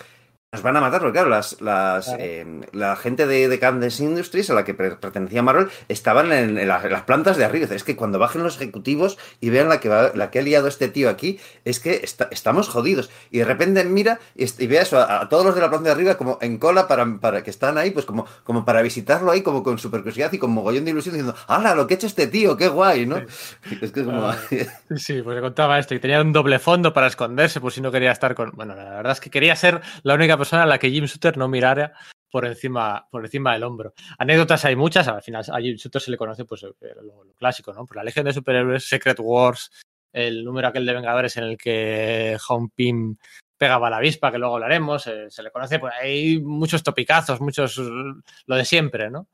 Nos 0.50 0.62
van 0.62 0.74
a 0.78 0.80
matar, 0.80 1.00
porque 1.00 1.12
claro, 1.12 1.28
las, 1.28 1.60
las, 1.60 2.06
Claro. 2.06 2.22
eh, 2.24 2.60
la 2.72 2.96
gente 2.96 3.26
de, 3.26 3.48
de 3.48 3.58
Candace 3.58 4.02
Industries, 4.02 4.48
a 4.48 4.54
la 4.54 4.64
que 4.64 4.72
pre- 4.72 4.96
pertenecía 4.96 5.42
Marvel, 5.42 5.68
estaban 5.88 6.32
en, 6.32 6.56
en 6.56 6.66
las, 6.66 6.82
en 6.86 6.90
las 6.92 7.02
plantas 7.02 7.36
de 7.36 7.44
arriba. 7.44 7.66
Es 7.74 7.84
que 7.84 7.96
cuando 7.96 8.18
bajen 8.18 8.42
los 8.42 8.56
ejecutivos 8.56 9.18
y 9.42 9.50
vean 9.50 9.68
la 9.68 9.78
que, 9.78 9.90
va- 9.90 10.10
la 10.14 10.30
que 10.30 10.38
ha 10.38 10.42
liado 10.42 10.66
este 10.66 10.88
tío 10.88 11.10
aquí, 11.10 11.38
es 11.66 11.80
que 11.80 12.00
está- 12.02 12.28
estamos 12.30 12.70
jodidos. 12.70 13.10
Y 13.30 13.40
de 13.40 13.44
repente 13.44 13.84
mira 13.84 14.20
y, 14.34 14.46
y 14.64 14.66
ve 14.68 14.78
eso, 14.78 14.98
a, 14.98 15.20
a 15.20 15.28
todos 15.28 15.44
los 15.44 15.54
de 15.54 15.60
la 15.60 15.68
planta 15.68 15.90
de 15.90 15.92
arriba 15.94 16.16
como 16.16 16.38
en 16.40 16.56
cola 16.56 16.88
para, 16.88 17.04
para 17.20 17.42
que 17.42 17.50
están 17.50 17.76
ahí, 17.76 17.90
pues 17.90 18.06
como, 18.06 18.24
como 18.44 18.64
para 18.64 18.80
visitarlo 18.80 19.30
ahí, 19.30 19.42
como 19.42 19.62
con 19.62 19.78
super 19.78 20.00
curiosidad 20.00 20.32
y 20.32 20.38
con 20.38 20.50
mogollón 20.52 20.86
de 20.86 20.92
ilusión, 20.92 21.14
diciendo, 21.14 21.36
¡hala, 21.46 21.74
lo 21.74 21.86
que 21.86 21.92
ha 21.92 21.96
hecho 21.96 22.06
este 22.06 22.26
tío! 22.26 22.56
¡Qué 22.56 22.68
guay! 22.68 23.04
¿no? 23.04 23.16
Es 23.82 23.92
que 23.92 24.00
es 24.00 24.06
como... 24.06 24.26
Ah. 24.26 24.38
Sí, 24.48 24.96
sí, 24.96 25.22
pues 25.22 25.34
le 25.36 25.42
contaba 25.42 25.78
esto 25.78 25.94
y 25.94 26.00
tenía 26.00 26.22
un 26.22 26.32
doble 26.32 26.58
fondo 26.58 26.94
para 26.94 27.06
esconderse, 27.08 27.60
por 27.60 27.70
si 27.70 27.82
no 27.82 27.92
quería 27.92 28.12
estar 28.12 28.34
con. 28.34 28.52
Bueno, 28.52 28.74
la 28.74 28.84
verdad 28.96 29.12
es 29.12 29.20
que 29.20 29.28
quería 29.28 29.54
ser 29.54 29.82
la 30.02 30.14
única 30.14 30.37
persona 30.38 30.62
a 30.62 30.66
la 30.66 30.78
que 30.78 30.90
Jim 30.90 31.04
Shooter 31.04 31.36
no 31.36 31.48
mirara 31.48 31.92
por 32.30 32.44
encima, 32.46 33.06
por 33.10 33.24
encima 33.24 33.52
del 33.52 33.64
hombro. 33.64 33.92
Anécdotas 34.18 34.64
hay 34.64 34.76
muchas, 34.76 35.08
al 35.08 35.22
final 35.22 35.44
a 35.50 35.60
Jim 35.60 35.76
Shooter 35.76 36.00
se 36.00 36.10
le 36.10 36.16
conoce 36.16 36.44
pues 36.44 36.62
eh, 36.62 36.68
lo, 37.02 37.24
lo 37.24 37.34
clásico, 37.34 37.72
¿no? 37.72 37.84
Por 37.86 37.96
la 37.96 38.04
Legión 38.04 38.24
de 38.26 38.32
Superhéroes, 38.32 38.88
Secret 38.88 39.18
Wars, 39.20 39.70
el 40.12 40.44
número 40.44 40.68
aquel 40.68 40.86
de 40.86 40.94
Vengadores 40.94 41.36
en 41.36 41.44
el 41.44 41.56
que 41.58 42.36
Home 42.48 42.68
Pym 42.74 43.16
pegaba 43.56 43.88
a 43.88 43.90
la 43.90 43.96
avispa, 43.96 44.30
que 44.30 44.38
luego 44.38 44.54
hablaremos, 44.54 45.06
eh, 45.08 45.26
se 45.30 45.42
le 45.42 45.50
conoce, 45.50 45.78
pues 45.78 45.92
hay 46.00 46.38
muchos 46.40 46.82
topicazos, 46.82 47.40
muchos, 47.40 47.76
lo 47.78 48.56
de 48.56 48.64
siempre, 48.64 49.10
¿no? 49.10 49.28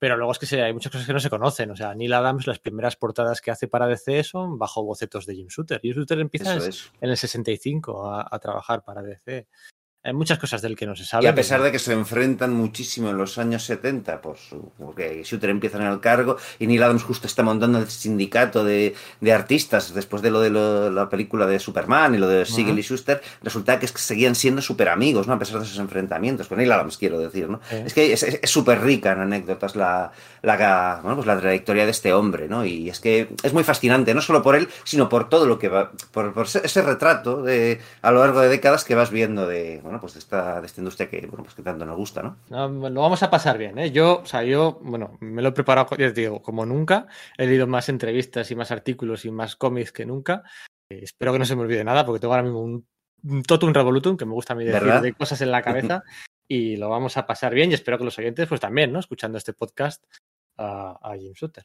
Pero 0.00 0.16
luego 0.16 0.32
es 0.32 0.40
que 0.40 0.46
se- 0.46 0.60
hay 0.60 0.72
muchas 0.72 0.90
cosas 0.90 1.06
que 1.06 1.12
no 1.12 1.20
se 1.20 1.30
conocen. 1.30 1.70
O 1.70 1.76
sea, 1.76 1.94
Neil 1.94 2.12
Adams, 2.12 2.48
las 2.48 2.58
primeras 2.58 2.96
portadas 2.96 3.40
que 3.40 3.52
hace 3.52 3.68
para 3.68 3.86
DC 3.86 4.24
son 4.24 4.58
bajo 4.58 4.82
bocetos 4.82 5.26
de 5.26 5.36
Jim 5.36 5.46
Shooter. 5.46 5.80
Jim 5.80 5.92
Shooter 5.94 6.18
empieza 6.18 6.56
es. 6.56 6.90
en 7.00 7.10
el 7.10 7.16
65 7.16 8.10
a, 8.10 8.26
a 8.28 8.38
trabajar 8.40 8.82
para 8.82 9.00
DC. 9.02 9.46
Hay 10.04 10.12
muchas 10.14 10.38
cosas 10.38 10.60
del 10.62 10.76
que 10.76 10.84
no 10.84 10.96
se 10.96 11.04
sabe. 11.04 11.22
Y 11.24 11.26
a 11.28 11.34
pesar 11.34 11.62
de 11.62 11.70
que 11.70 11.78
se 11.78 11.92
enfrentan 11.92 12.52
muchísimo 12.52 13.10
en 13.10 13.16
los 13.18 13.38
años 13.38 13.62
70, 13.64 14.20
por 14.20 14.36
su, 14.36 14.72
porque 14.76 15.22
Shooter 15.24 15.50
empieza 15.50 15.78
en 15.78 15.84
el 15.84 16.00
cargo 16.00 16.36
y 16.58 16.66
Neil 16.66 16.82
Adams 16.82 17.04
justo 17.04 17.28
está 17.28 17.44
montando 17.44 17.78
el 17.78 17.88
sindicato 17.88 18.64
de, 18.64 18.94
de 19.20 19.32
artistas 19.32 19.94
después 19.94 20.20
de 20.20 20.32
lo 20.32 20.40
de 20.40 20.50
lo- 20.50 20.90
la 20.90 21.08
película 21.08 21.46
de 21.46 21.60
Superman 21.60 22.16
y 22.16 22.18
lo 22.18 22.26
de 22.26 22.44
Siegel 22.44 22.78
y 22.78 22.82
Schuster, 22.82 23.22
resulta 23.44 23.78
que, 23.78 23.86
es 23.86 23.92
que 23.92 24.00
seguían 24.00 24.34
siendo 24.34 24.60
súper 24.60 24.88
amigos, 24.88 25.28
¿no? 25.28 25.34
A 25.34 25.38
pesar 25.38 25.58
de 25.60 25.66
esos 25.66 25.78
enfrentamientos, 25.78 26.48
con 26.48 26.58
Neil 26.58 26.72
Adams 26.72 26.98
quiero 26.98 27.20
decir, 27.20 27.48
¿no? 27.48 27.60
Es 27.70 27.94
que 27.94 28.12
es 28.12 28.26
súper 28.50 28.80
rica 28.82 29.12
en 29.12 29.20
anécdotas 29.20 29.76
la, 29.76 30.10
la, 30.42 30.98
bueno, 31.02 31.14
pues 31.16 31.26
la 31.28 31.38
trayectoria 31.38 31.84
de 31.84 31.92
este 31.92 32.12
hombre, 32.12 32.48
¿no? 32.48 32.64
Y 32.64 32.88
es 32.90 32.98
que 32.98 33.28
es 33.44 33.52
muy 33.52 33.62
fascinante, 33.62 34.14
no 34.14 34.20
solo 34.20 34.42
por 34.42 34.56
él, 34.56 34.68
sino 34.82 35.08
por 35.08 35.28
todo 35.28 35.46
lo 35.46 35.60
que 35.60 35.68
va, 35.68 35.92
por, 36.10 36.32
por 36.32 36.46
ese, 36.46 36.60
ese 36.64 36.82
retrato 36.82 37.42
de, 37.42 37.80
a 38.02 38.10
lo 38.10 38.18
largo 38.18 38.40
de 38.40 38.48
décadas 38.48 38.84
que 38.84 38.96
vas 38.96 39.10
viendo 39.12 39.46
de, 39.46 39.78
bueno, 39.82 39.91
pues 40.00 40.14
de 40.14 40.18
esta, 40.20 40.60
de 40.60 40.66
esta 40.66 40.80
industria 40.80 41.08
que, 41.08 41.20
bueno, 41.26 41.44
pues 41.44 41.54
que 41.54 41.62
tanto 41.62 41.84
nos 41.84 41.96
gusta, 41.96 42.22
¿no? 42.22 42.36
No, 42.50 42.88
lo 42.88 43.00
vamos 43.00 43.22
a 43.22 43.30
pasar 43.30 43.58
bien, 43.58 43.78
¿eh? 43.78 43.90
Yo, 43.90 44.20
o 44.20 44.26
sea, 44.26 44.42
yo, 44.42 44.80
bueno, 44.82 45.16
me 45.20 45.42
lo 45.42 45.48
he 45.48 45.52
preparado, 45.52 45.90
ya 45.96 46.12
te 46.12 46.20
digo, 46.22 46.42
como 46.42 46.66
nunca. 46.66 47.06
He 47.38 47.46
leído 47.46 47.66
más 47.66 47.88
entrevistas 47.88 48.50
y 48.50 48.54
más 48.54 48.70
artículos 48.70 49.24
y 49.24 49.30
más 49.30 49.56
cómics 49.56 49.92
que 49.92 50.06
nunca. 50.06 50.42
Eh, 50.90 51.00
espero 51.02 51.32
que 51.32 51.38
no 51.38 51.44
se 51.44 51.56
me 51.56 51.62
olvide 51.62 51.84
nada, 51.84 52.04
porque 52.04 52.20
tengo 52.20 52.34
ahora 52.34 52.44
mismo 52.44 52.60
un, 52.60 52.86
un 53.24 53.42
totum 53.42 53.72
revolutum, 53.72 54.16
que 54.16 54.24
me 54.24 54.32
gusta 54.32 54.52
a 54.52 54.56
mí 54.56 54.64
decir, 54.64 54.80
¿Verdad? 54.80 55.02
de 55.02 55.12
cosas 55.12 55.40
en 55.40 55.50
la 55.50 55.62
cabeza. 55.62 56.02
y 56.48 56.76
lo 56.76 56.88
vamos 56.88 57.16
a 57.16 57.26
pasar 57.26 57.54
bien 57.54 57.70
y 57.70 57.74
espero 57.74 57.98
que 57.98 58.04
los 58.04 58.18
oyentes, 58.18 58.48
pues 58.48 58.60
también, 58.60 58.92
¿no? 58.92 58.98
Escuchando 59.00 59.38
este 59.38 59.52
podcast 59.52 60.04
a, 60.56 60.98
a 61.02 61.16
Jim 61.16 61.32
Shooter. 61.32 61.64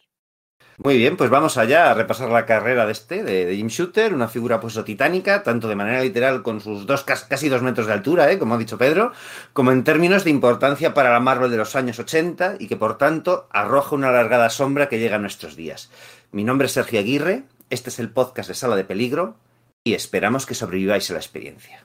Muy 0.83 0.95
bien, 0.97 1.17
pues 1.17 1.31
vamos 1.31 1.57
allá 1.57 1.89
a 1.89 1.95
repasar 1.95 2.29
la 2.29 2.45
carrera 2.45 2.85
de 2.85 2.91
este, 2.91 3.23
de, 3.23 3.55
Jim 3.55 3.65
Shooter, 3.67 4.13
una 4.13 4.27
figura 4.27 4.59
pues 4.59 4.79
titánica, 4.85 5.41
tanto 5.41 5.67
de 5.67 5.75
manera 5.75 6.01
literal 6.03 6.43
con 6.43 6.61
sus 6.61 6.85
dos, 6.85 7.03
cas- 7.03 7.23
casi 7.23 7.49
dos 7.49 7.63
metros 7.63 7.87
de 7.87 7.93
altura, 7.93 8.31
¿eh? 8.31 8.37
como 8.37 8.53
ha 8.53 8.57
dicho 8.59 8.77
Pedro, 8.77 9.11
como 9.53 9.71
en 9.71 9.83
términos 9.83 10.23
de 10.23 10.29
importancia 10.29 10.93
para 10.93 11.11
la 11.11 11.19
Marvel 11.19 11.49
de 11.49 11.57
los 11.57 11.75
años 11.75 11.97
80 11.97 12.57
y 12.59 12.67
que 12.67 12.77
por 12.77 12.99
tanto 12.99 13.47
arroja 13.51 13.95
una 13.95 14.09
alargada 14.09 14.51
sombra 14.51 14.87
que 14.87 14.99
llega 14.99 15.15
a 15.15 15.19
nuestros 15.19 15.55
días. 15.55 15.89
Mi 16.31 16.43
nombre 16.43 16.67
es 16.67 16.73
Sergio 16.73 16.99
Aguirre, 16.99 17.43
este 17.71 17.89
es 17.89 17.97
el 17.97 18.11
podcast 18.11 18.47
de 18.47 18.53
Sala 18.55 18.75
de 18.75 18.83
Peligro 18.83 19.35
y 19.83 19.95
esperamos 19.95 20.45
que 20.45 20.53
sobreviváis 20.53 21.09
a 21.09 21.13
la 21.13 21.19
experiencia. 21.19 21.83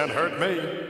Can't 0.00 0.12
hurt 0.16 0.38
me. 0.38 0.80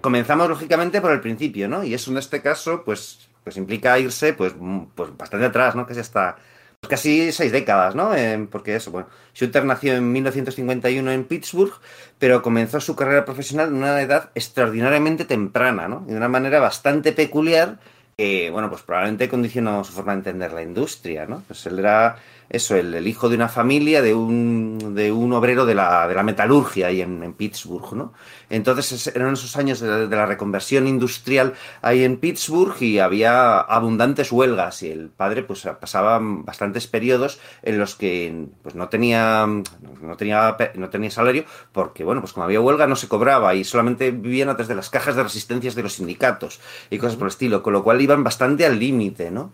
Comenzamos 0.00 0.48
lógicamente 0.48 1.00
por 1.00 1.12
el 1.12 1.20
principio, 1.20 1.68
¿no? 1.68 1.84
Y 1.84 1.94
eso 1.94 2.10
en 2.10 2.18
este 2.18 2.42
caso, 2.42 2.82
pues, 2.84 3.28
pues 3.44 3.56
implica 3.56 3.98
irse, 4.00 4.32
pues, 4.32 4.52
mm, 4.58 4.86
pues 4.96 5.16
bastante 5.16 5.46
atrás, 5.46 5.76
¿no? 5.76 5.86
Es 5.88 5.98
hasta 5.98 6.36
pues 6.80 6.90
casi 6.90 7.30
seis 7.30 7.52
décadas, 7.52 7.94
¿no? 7.94 8.12
Eh, 8.12 8.48
porque 8.50 8.74
eso, 8.74 8.90
bueno, 8.90 9.06
Shooter 9.32 9.64
nació 9.64 9.94
en 9.94 10.10
1951 10.10 11.12
en 11.12 11.24
Pittsburgh, 11.24 11.74
pero 12.18 12.42
comenzó 12.42 12.80
su 12.80 12.96
carrera 12.96 13.24
profesional 13.24 13.68
en 13.68 13.74
una 13.74 14.02
edad 14.02 14.30
extraordinariamente 14.34 15.24
temprana, 15.24 15.86
¿no? 15.86 16.04
Y 16.08 16.10
de 16.10 16.16
una 16.16 16.28
manera 16.28 16.58
bastante 16.58 17.12
peculiar, 17.12 17.78
que, 18.22 18.50
bueno, 18.50 18.70
pues 18.70 18.82
probablemente 18.82 19.28
condicionó 19.28 19.82
su 19.82 19.92
forma 19.92 20.12
de 20.12 20.18
entender 20.18 20.52
la 20.52 20.62
industria, 20.62 21.26
¿no? 21.26 21.42
Pues 21.48 21.66
él 21.66 21.80
era 21.80 22.18
eso, 22.52 22.76
el, 22.76 23.06
hijo 23.06 23.30
de 23.30 23.36
una 23.36 23.48
familia, 23.48 24.02
de 24.02 24.12
un, 24.12 24.94
de 24.94 25.10
un 25.10 25.32
obrero 25.32 25.64
de 25.64 25.74
la, 25.74 26.06
de 26.06 26.14
la 26.14 26.22
metalurgia 26.22 26.88
ahí 26.88 27.00
en, 27.00 27.22
en, 27.22 27.32
Pittsburgh, 27.32 27.94
¿no? 27.94 28.12
Entonces 28.50 29.06
eran 29.06 29.32
esos 29.32 29.56
años 29.56 29.80
de, 29.80 30.06
la 30.06 30.26
reconversión 30.26 30.86
industrial 30.86 31.54
ahí 31.80 32.04
en 32.04 32.18
Pittsburgh 32.18 32.76
y 32.82 32.98
había 32.98 33.58
abundantes 33.58 34.30
huelgas 34.30 34.82
y 34.82 34.90
el 34.90 35.08
padre 35.08 35.44
pues 35.44 35.66
pasaba 35.80 36.18
bastantes 36.20 36.86
periodos 36.86 37.40
en 37.62 37.78
los 37.78 37.96
que 37.96 38.48
pues 38.62 38.74
no 38.74 38.90
tenía, 38.90 39.46
no 39.46 40.16
tenía, 40.18 40.54
no 40.74 40.90
tenía 40.90 41.10
salario 41.10 41.46
porque, 41.72 42.04
bueno, 42.04 42.20
pues 42.20 42.34
como 42.34 42.44
había 42.44 42.60
huelga 42.60 42.86
no 42.86 42.96
se 42.96 43.08
cobraba 43.08 43.54
y 43.54 43.64
solamente 43.64 44.10
vivían 44.10 44.50
a 44.50 44.56
través 44.56 44.68
de 44.68 44.74
las 44.74 44.90
cajas 44.90 45.16
de 45.16 45.22
resistencias 45.22 45.74
de 45.74 45.84
los 45.84 45.94
sindicatos 45.94 46.60
y 46.90 46.98
cosas 46.98 47.16
por 47.16 47.28
el 47.28 47.32
estilo, 47.32 47.62
con 47.62 47.72
lo 47.72 47.82
cual 47.82 48.02
iban 48.02 48.22
bastante 48.22 48.66
al 48.66 48.78
límite, 48.78 49.30
¿no? 49.30 49.52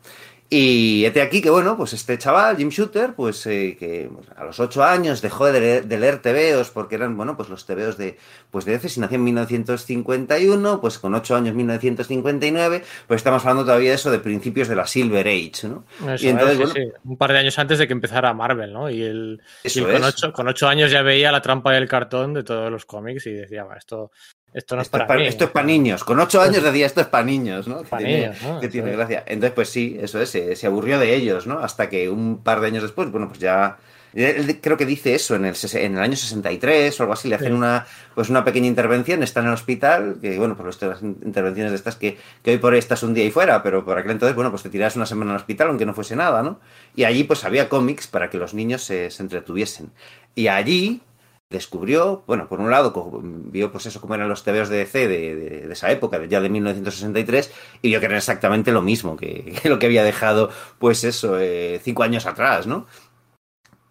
Y 0.51 1.05
este 1.05 1.21
aquí 1.21 1.43
que, 1.43 1.51
bueno, 1.51 1.77
pues 1.77 1.93
este 1.93 2.17
chaval, 2.17 2.57
Jim 2.57 2.71
Shooter, 2.71 3.13
pues 3.13 3.47
eh, 3.47 3.77
que 3.79 4.11
pues, 4.11 4.27
a 4.35 4.45
los 4.45 4.59
ocho 4.59 4.83
años 4.83 5.21
dejó 5.21 5.45
de 5.53 5.61
leer, 5.61 5.87
de 5.87 5.99
leer 5.99 6.23
tebeos 6.23 6.71
porque 6.71 6.95
eran, 6.95 7.19
bueno, 7.19 7.37
pues 7.37 7.51
los 7.51 7.67
tebeos 7.67 7.99
de, 7.99 8.17
pues 8.51 8.65
de 8.65 8.73
veces, 8.73 8.97
y 8.97 9.01
nació 9.01 9.17
en 9.17 9.25
1951, 9.25 10.81
pues 10.81 10.99
con 10.99 11.15
ocho 11.15 11.37
años, 11.37 11.55
1959, 11.55 12.83
pues 13.07 13.19
estamos 13.19 13.43
hablando 13.43 13.65
todavía 13.65 13.91
de 13.91 13.97
eso 13.97 14.11
de 14.11 14.21
principios 14.21 14.69
de 14.69 14.77
la 14.77 14.87
Silver 14.87 15.29
Age, 15.29 15.69
¿no? 15.69 15.85
Eso 16.15 16.25
y 16.25 16.31
entonces, 16.31 16.61
es, 16.61 16.71
sí, 16.71 16.81
bueno, 16.81 16.93
sí. 16.95 17.01
un 17.05 17.17
par 17.19 17.33
de 17.33 17.39
años 17.41 17.59
antes 17.59 17.79
de 17.79 17.87
que 17.87 17.93
empezara 17.93 18.33
Marvel, 18.33 18.73
¿no? 18.73 18.89
Y 18.89 19.03
él, 19.03 19.43
y 19.65 19.79
él 19.81 19.93
con, 19.93 20.05
ocho, 20.05 20.33
con 20.33 20.49
ocho 20.49 20.67
años 20.67 20.91
ya 20.91 21.03
veía 21.03 21.31
la 21.31 21.43
trampa 21.43 21.73
del 21.73 21.87
cartón 21.87 22.33
de 22.33 22.43
todos 22.43 22.73
los 22.73 22.87
cómics 22.87 23.27
y 23.27 23.33
decía, 23.33 23.65
va, 23.65 23.77
esto, 23.77 24.13
esto 24.59 24.77
no 24.77 24.83
es 24.83 24.87
esto 24.87 24.93
para, 24.99 25.05
es 25.05 25.09
para 25.09 25.21
mí, 25.21 25.27
Esto 25.27 25.45
es 25.45 25.51
para 25.51 25.67
niños. 25.67 26.05
Con 26.05 26.21
ocho 26.21 26.41
años 26.43 26.63
decía 26.63 26.87
esto 26.87 27.01
es 27.01 27.07
para 27.07 27.25
niños, 27.25 27.67
¿no? 27.69 27.83
Para 27.83 28.03
que 28.03 28.09
tiene, 28.09 28.21
niños, 28.29 28.43
¿no? 28.43 28.61
que 28.61 28.69
tiene 28.69 28.93
gracia. 28.93 29.25
Entonces, 29.27 29.53
pues 29.55 29.69
sí, 29.69 29.99
eso 30.01 30.21
es, 30.21 30.31
se, 30.31 30.57
se, 30.57 30.67
aburrió 30.67 30.99
de 30.99 31.15
ellos, 31.15 31.47
¿no? 31.47 31.59
Hasta 31.61 31.89
que 31.89 32.09
un 32.11 32.39
par 32.43 32.61
de 32.61 32.67
años 32.69 32.83
después, 32.83 33.11
bueno, 33.11 33.29
pues 33.29 33.41
ya. 33.41 33.79
Él 34.15 34.59
creo 34.63 34.79
que 34.79 34.87
dice 34.87 35.15
eso 35.15 35.37
en 35.37 35.45
el, 35.45 35.55
en 35.75 35.93
el 35.93 35.99
año 36.03 36.17
63 36.17 36.99
o 36.99 37.03
algo 37.03 37.13
así, 37.13 37.29
le 37.29 37.35
hacen 37.35 37.53
Sí. 37.53 37.53
una, 37.53 37.87
pues 38.15 38.31
una 38.31 38.43
pequeña 38.43 38.67
intervención, 38.67 39.23
está 39.23 39.41
en 39.41 39.47
el 39.49 39.53
hospital, 39.53 40.17
que 40.23 40.39
bueno, 40.39 40.57
pues 40.57 40.77
estas 40.77 41.03
intervenciones 41.03 41.73
de 41.73 41.77
estas 41.77 41.97
que, 41.97 42.17
que 42.43 42.53
hoy 42.53 42.57
por 42.57 42.73
hoy 42.73 42.79
estás 42.79 43.03
un 43.03 43.13
día 43.13 43.25
y 43.25 43.31
fuera, 43.31 43.63
pero 43.63 43.85
por 43.85 43.99
aquel 43.99 44.13
entonces, 44.13 44.35
bueno, 44.35 44.51
pues 44.51 44.63
te 44.63 44.71
tiras 44.71 44.97
una 44.97 45.05
semana 45.05 45.33
en 45.33 45.35
el 45.35 45.41
hospital, 45.41 45.69
aunque 45.69 45.85
no 45.85 45.93
fuese 45.93 46.17
nada, 46.17 46.43
¿no? 46.43 46.59
Y 46.97 47.05
allí 47.05 47.25
pues 47.25 47.45
había 47.45 47.69
cómics 47.69 48.07
para 48.07 48.31
que 48.31 48.39
los 48.39 48.55
niños 48.55 48.83
se, 48.83 49.11
se 49.11 49.23
entretuviesen. 49.23 49.93
Y 50.35 50.49
allí 50.49 51.03
descubrió, 51.51 52.25
bueno, 52.27 52.47
por 52.49 52.61
un 52.61 52.71
lado, 52.71 52.93
vio 53.23 53.73
pues 53.73 53.87
eso 53.87 54.01
como 54.03 54.15
eran 54.15 54.29
los 54.29 54.45
TVOs 54.45 54.69
de 54.69 54.77
DC 54.79 55.09
de, 55.09 55.35
de, 55.37 55.51
de 55.67 55.73
esa 55.73 55.91
época, 55.91 56.19
de- 56.19 56.29
ya 56.29 56.41
de 56.41 56.51
1963, 56.51 57.53
y 57.83 57.89
vio 57.89 58.01
que 58.01 58.07
era 58.07 58.19
exactamente 58.19 58.71
lo 58.73 58.83
mismo 58.83 59.17
que, 59.17 59.45
que 59.63 59.69
lo 59.69 59.79
que 59.79 59.87
había 59.87 60.05
dejado, 60.05 60.51
pues 60.79 61.05
eso, 61.05 61.39
eh, 61.41 61.81
cinco 61.83 62.03
años 62.03 62.27
atrás, 62.27 62.67
¿no? 62.67 62.87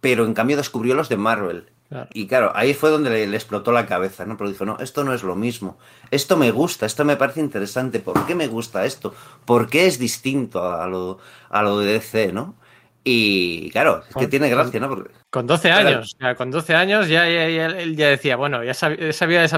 Pero 0.00 0.24
en 0.24 0.34
cambio 0.34 0.56
descubrió 0.56 0.94
los 0.94 1.08
de 1.08 1.16
Marvel. 1.16 1.70
Claro. 1.88 2.08
Y 2.12 2.26
claro, 2.26 2.52
ahí 2.54 2.74
fue 2.74 2.90
donde 2.90 3.10
le, 3.10 3.26
le 3.26 3.36
explotó 3.36 3.72
la 3.72 3.86
cabeza, 3.86 4.26
¿no? 4.26 4.36
Pero 4.36 4.50
dijo, 4.50 4.64
no, 4.66 4.78
esto 4.78 5.04
no 5.04 5.14
es 5.14 5.22
lo 5.22 5.34
mismo. 5.34 5.78
Esto 6.10 6.36
me 6.36 6.50
gusta, 6.50 6.84
esto 6.86 7.04
me 7.04 7.16
parece 7.16 7.40
interesante. 7.40 7.98
¿Por 7.98 8.26
qué 8.26 8.34
me 8.34 8.46
gusta 8.46 8.84
esto? 8.84 9.14
¿Por 9.46 9.68
qué 9.70 9.86
es 9.86 9.98
distinto 9.98 10.62
a 10.70 10.86
lo, 10.86 11.18
a 11.48 11.62
lo 11.62 11.78
de 11.78 11.94
DC, 11.94 12.32
¿no? 12.32 12.54
Y 13.10 13.70
claro, 13.70 14.00
es 14.00 14.06
que 14.08 14.12
Con- 14.12 14.28
tiene 14.30 14.50
gracia, 14.50 14.78
¿no? 14.80 14.88
Porque, 14.90 15.10
Con 15.30 15.46
12 15.46 15.68
Claro. 15.70 15.88
años, 15.88 16.14
o 16.14 16.18
sea, 16.18 16.34
con 16.34 16.50
12 16.50 16.74
años 16.74 17.08
ya, 17.08 17.26
ya, 17.26 17.48
ya- 17.48 17.66
él 17.80 17.96
ya 17.96 18.08
decía, 18.10 18.36
bueno, 18.36 18.62
ya 18.62 18.74
sabía, 18.74 19.12
sabía, 19.12 19.48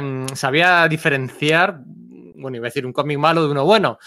mm, 0.00 0.26
sabía 0.34 0.86
diferenciar, 0.86 1.80
bueno, 2.36 2.56
iba 2.56 2.66
a 2.66 2.70
decir 2.70 2.86
un 2.86 2.92
cómic 2.92 3.18
malo 3.18 3.44
de 3.44 3.50
uno 3.50 3.64
bueno. 3.64 3.98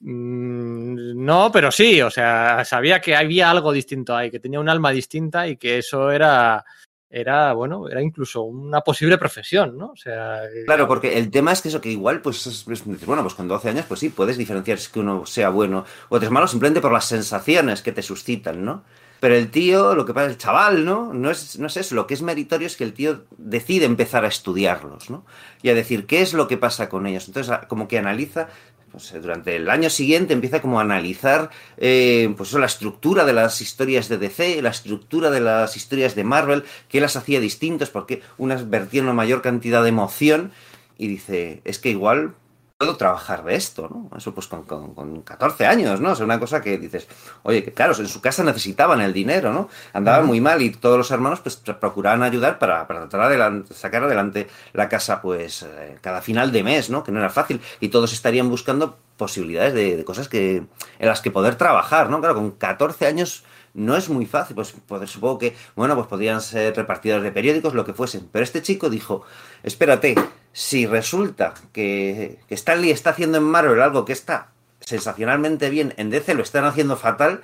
Mm, 0.00 1.24
No, 1.24 1.50
pero 1.52 1.70
sí, 1.70 2.00
o 2.02 2.10
sea, 2.10 2.64
sabía 2.64 3.00
que 3.00 3.14
había 3.14 3.50
algo 3.50 3.72
distinto 3.72 4.16
ahí, 4.16 4.30
que 4.30 4.40
tenía 4.40 4.58
un 4.58 4.68
alma 4.68 4.90
distinta 4.90 5.46
y 5.46 5.56
que 5.56 5.78
eso 5.78 6.10
era, 6.10 6.64
era 7.10 7.52
bueno, 7.54 7.88
era 7.88 8.00
incluso 8.00 8.42
una 8.42 8.80
posible 8.82 9.18
profesión, 9.18 9.76
¿no? 9.76 9.88
O 9.92 9.96
sea, 9.96 10.42
que- 10.52 10.64
Claro, 10.64 10.86
porque 10.86 11.18
el 11.18 11.30
tema 11.30 11.52
es 11.52 11.60
que 11.60 11.68
eso, 11.68 11.80
que 11.80 11.90
igual, 11.90 12.22
pues, 12.22 12.64
bueno, 13.04 13.22
pues 13.22 13.34
con 13.34 13.48
12 13.48 13.68
años, 13.68 13.84
pues 13.88 14.00
sí, 14.00 14.08
puedes 14.10 14.38
diferenciar 14.38 14.78
que 14.92 15.00
uno 15.00 15.26
sea 15.26 15.50
bueno 15.50 15.84
o 16.08 16.16
otro 16.16 16.26
es 16.26 16.32
malo 16.32 16.46
simplemente 16.46 16.80
por 16.80 16.92
las 16.92 17.06
sensaciones 17.06 17.82
que 17.82 17.92
te 17.92 18.02
suscitan, 18.02 18.64
¿no? 18.64 18.84
Pero 19.18 19.34
el 19.34 19.50
tío, 19.50 19.94
lo 19.94 20.06
que 20.06 20.14
pasa, 20.14 20.28
el 20.30 20.38
chaval, 20.38 20.86
¿no? 20.86 21.12
No 21.12 21.30
es, 21.30 21.58
no 21.58 21.66
es 21.66 21.76
eso, 21.76 21.94
lo 21.94 22.06
que 22.06 22.14
es 22.14 22.22
meritorio 22.22 22.66
es 22.66 22.74
que 22.78 22.84
el 22.84 22.94
tío 22.94 23.24
decide 23.36 23.84
empezar 23.84 24.24
a 24.24 24.28
estudiarlos, 24.28 25.10
¿no? 25.10 25.26
Y 25.60 25.68
a 25.68 25.74
decir 25.74 26.06
qué 26.06 26.22
es 26.22 26.32
lo 26.32 26.48
que 26.48 26.56
pasa 26.56 26.88
con 26.88 27.06
ellos. 27.06 27.28
Entonces, 27.28 27.54
como 27.68 27.86
que 27.86 27.98
analiza, 27.98 28.48
pues, 28.90 29.12
eh, 29.12 29.20
durante 29.20 29.56
el 29.56 29.70
año 29.70 29.90
siguiente 29.90 30.32
empieza 30.32 30.60
como 30.60 30.78
a 30.78 30.82
analizar, 30.82 31.50
eh, 31.76 32.32
pues 32.36 32.52
la 32.52 32.66
estructura 32.66 33.24
de 33.24 33.32
las 33.32 33.60
historias 33.60 34.08
de 34.08 34.18
DC, 34.18 34.62
la 34.62 34.70
estructura 34.70 35.30
de 35.30 35.40
las 35.40 35.76
historias 35.76 36.14
de 36.14 36.24
Marvel, 36.24 36.64
qué 36.88 37.00
las 37.00 37.16
hacía 37.16 37.40
distintas, 37.40 37.90
porque 37.90 38.22
unas 38.38 38.68
vertían 38.68 39.04
una 39.04 39.14
mayor 39.14 39.42
cantidad 39.42 39.82
de 39.82 39.90
emoción, 39.90 40.52
y 40.98 41.08
dice, 41.08 41.62
es 41.64 41.78
que 41.78 41.90
igual 41.90 42.34
puedo 42.80 42.96
trabajar 42.96 43.44
de 43.44 43.56
esto, 43.56 43.90
¿no? 43.90 44.16
Eso 44.16 44.32
pues 44.32 44.46
con, 44.46 44.62
con, 44.62 44.94
con 44.94 45.20
14 45.20 45.66
años, 45.66 46.00
¿no? 46.00 46.12
O 46.12 46.14
sea, 46.14 46.24
una 46.24 46.40
cosa 46.40 46.62
que 46.62 46.78
dices, 46.78 47.06
oye, 47.42 47.62
que 47.62 47.74
claro, 47.74 47.94
en 47.94 48.08
su 48.08 48.22
casa 48.22 48.42
necesitaban 48.42 49.02
el 49.02 49.12
dinero, 49.12 49.52
¿no? 49.52 49.68
Andaban 49.92 50.24
muy 50.24 50.40
mal 50.40 50.62
y 50.62 50.70
todos 50.70 50.96
los 50.96 51.10
hermanos 51.10 51.40
pues 51.40 51.56
procuraban 51.56 52.22
ayudar 52.22 52.58
para, 52.58 52.86
para 52.86 53.00
tratar 53.00 53.20
adelante, 53.26 53.74
sacar 53.74 54.04
adelante 54.04 54.48
la 54.72 54.88
casa 54.88 55.20
pues 55.20 55.62
eh, 55.62 55.98
cada 56.00 56.22
final 56.22 56.52
de 56.52 56.62
mes, 56.62 56.88
¿no? 56.88 57.04
Que 57.04 57.12
no 57.12 57.18
era 57.18 57.28
fácil 57.28 57.60
y 57.80 57.88
todos 57.88 58.14
estarían 58.14 58.48
buscando 58.48 58.96
posibilidades 59.18 59.74
de, 59.74 59.98
de 59.98 60.04
cosas 60.06 60.30
que 60.30 60.56
en 60.98 61.06
las 61.06 61.20
que 61.20 61.30
poder 61.30 61.56
trabajar, 61.56 62.08
¿no? 62.08 62.20
Claro, 62.20 62.36
con 62.36 62.52
14 62.52 63.06
años 63.06 63.44
no 63.74 63.94
es 63.94 64.08
muy 64.08 64.24
fácil, 64.24 64.56
pues, 64.56 64.74
pues 64.86 65.10
supongo 65.10 65.38
que, 65.38 65.54
bueno, 65.76 65.94
pues 65.96 66.06
podrían 66.06 66.40
ser 66.40 66.74
repartidores 66.74 67.22
de 67.22 67.30
periódicos, 67.30 67.74
lo 67.74 67.84
que 67.84 67.92
fuesen, 67.92 68.28
pero 68.32 68.42
este 68.42 68.62
chico 68.62 68.88
dijo, 68.88 69.22
espérate, 69.62 70.14
si 70.52 70.86
resulta 70.86 71.54
que, 71.72 72.38
que 72.48 72.54
Stan 72.54 72.80
Lee 72.80 72.90
está 72.90 73.10
haciendo 73.10 73.38
en 73.38 73.44
Marvel 73.44 73.80
algo 73.80 74.04
que 74.04 74.12
está 74.12 74.48
sensacionalmente 74.80 75.70
bien, 75.70 75.94
en 75.96 76.10
DC 76.10 76.34
lo 76.34 76.42
están 76.42 76.64
haciendo 76.64 76.96
fatal, 76.96 77.42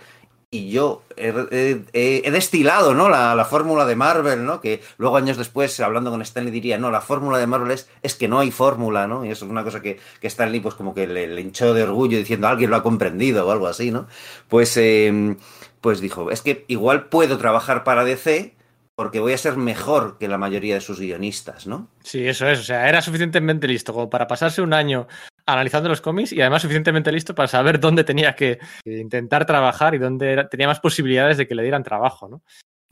y 0.51 0.71
yo 0.71 1.03
he, 1.17 2.31
destilado 2.31 2.95
¿no? 2.95 3.09
la, 3.09 3.35
la 3.35 3.45
fórmula 3.45 3.85
de 3.85 3.97
Marvel, 3.97 4.45
¿no? 4.45 4.61
que 4.61 4.81
luego 4.97 5.17
años 5.17 5.37
después, 5.37 5.79
hablando 5.81 6.11
con 6.11 6.23
Stanley, 6.23 6.53
diría, 6.53 6.79
no, 6.79 6.91
la 6.91 7.01
fórmula 7.01 7.39
de 7.39 7.47
Marvel 7.47 7.77
es, 8.03 8.15
que 8.15 8.29
no 8.29 8.39
hay 8.39 8.51
fórmula, 8.51 9.07
¿no? 9.07 9.25
Y 9.25 9.31
eso 9.31 9.45
es 9.45 9.51
una 9.51 9.65
cosa 9.65 9.83
que, 9.83 9.99
Stanley 10.23 10.61
pues 10.61 10.75
como 10.75 10.95
que 10.95 11.07
le, 11.07 11.41
hinchó 11.41 11.75
de 11.75 11.83
orgullo 11.83 12.19
diciendo, 12.19 12.49
alguien 12.49 12.71
lo 12.71 12.77
ha 12.77 12.83
comprendido 12.83 13.47
o 13.47 13.51
algo 13.51 13.67
así, 13.67 13.91
¿no? 13.91 14.07
Pues, 14.49 14.77
eh, 14.77 15.37
pues 15.81 16.01
dijo, 16.01 16.31
es 16.31 16.43
que 16.43 16.65
igual 16.69 17.09
puedo 17.09 17.39
trabajar 17.39 17.85
para 17.85 18.05
DC 18.05 18.56
porque 18.97 19.21
voy 19.21 19.35
a 19.35 19.39
ser 19.39 19.59
mejor 19.59 20.17
que 20.19 20.27
la 20.27 20.39
mayoría 20.39 20.75
de 20.75 20.81
sus 20.81 20.99
guionistas, 20.99 21.67
¿no? 21.67 21.91
Sí, 22.03 22.27
eso 22.27 22.49
es. 22.49 22.59
O 22.61 22.63
sea, 22.63 22.89
era 22.89 23.03
suficientemente 23.03 23.69
listo 23.69 23.93
como 23.93 24.09
para 24.09 24.27
pasarse 24.27 24.63
un 24.63 24.73
año 24.73 25.07
analizando 25.45 25.91
los 25.91 26.01
cómics 26.01 26.33
y 26.33 26.41
además 26.41 26.63
suficientemente 26.63 27.13
listo 27.13 27.35
para 27.35 27.47
saber 27.47 27.79
dónde 27.79 28.05
tenía 28.05 28.35
que 28.35 28.59
intentar 28.87 29.45
trabajar 29.45 29.95
y 29.95 29.99
dónde 29.99 30.49
tenía 30.51 30.67
más 30.67 30.81
posibilidades 30.81 31.37
de 31.37 31.47
que 31.47 31.55
le 31.55 31.63
dieran 31.63 31.85
trabajo, 31.85 32.27
¿no? 32.27 32.43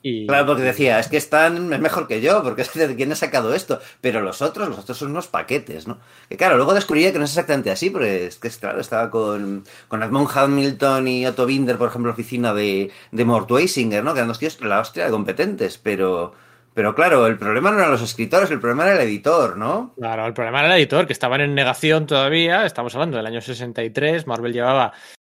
Y, 0.06 0.26
Claro, 0.26 0.44
porque 0.44 0.62
decía, 0.62 0.98
es 0.98 1.08
que 1.08 1.16
Stan 1.16 1.72
es 1.72 1.80
mejor 1.80 2.06
que 2.06 2.20
yo, 2.20 2.42
porque 2.42 2.60
es 2.60 2.68
que 2.68 2.86
de 2.86 2.94
quién 2.94 3.10
he 3.10 3.16
sacado 3.16 3.54
esto. 3.54 3.80
Pero 4.02 4.20
los 4.20 4.42
otros, 4.42 4.68
los 4.68 4.78
otros 4.78 4.98
son 4.98 5.12
unos 5.12 5.28
paquetes, 5.28 5.88
¿no? 5.88 5.98
Que 6.28 6.36
claro, 6.36 6.58
luego 6.58 6.74
descubriría 6.74 7.10
que 7.10 7.18
no 7.18 7.24
es 7.24 7.30
exactamente 7.30 7.70
así, 7.70 7.88
porque 7.88 8.26
es 8.26 8.36
que, 8.36 8.50
claro, 8.50 8.80
estaba 8.80 9.10
con, 9.10 9.64
con 9.88 10.02
Edmond 10.02 10.28
Hamilton 10.34 11.08
y 11.08 11.26
Otto 11.26 11.46
Binder, 11.46 11.78
por 11.78 11.88
ejemplo, 11.88 12.12
oficina 12.12 12.52
de, 12.52 12.90
de 13.12 13.24
Mort 13.24 13.50
Weisinger, 13.50 14.04
¿no? 14.04 14.12
Que 14.12 14.18
eran 14.18 14.28
dos 14.28 14.38
tíos, 14.38 14.60
la 14.60 14.80
hostia, 14.80 15.06
de 15.06 15.10
competentes, 15.10 15.78
pero... 15.78 16.34
Pero 16.74 16.94
claro, 16.94 17.28
el 17.28 17.38
problema 17.38 17.70
no 17.70 17.78
eran 17.78 17.92
los 17.92 18.02
escritores, 18.02 18.50
el 18.50 18.58
problema 18.58 18.84
era 18.84 19.00
el 19.00 19.08
editor, 19.08 19.56
¿no? 19.56 19.94
Claro, 19.96 20.26
el 20.26 20.34
problema 20.34 20.58
era 20.58 20.74
el 20.74 20.80
editor, 20.80 21.06
que 21.06 21.12
estaban 21.12 21.40
en 21.40 21.54
negación 21.54 22.06
todavía. 22.06 22.66
Estamos 22.66 22.92
hablando 22.96 23.16
del 23.16 23.26
año 23.26 23.40
63. 23.40 24.26
Marvel 24.26 24.52
llevaba, 24.52 24.92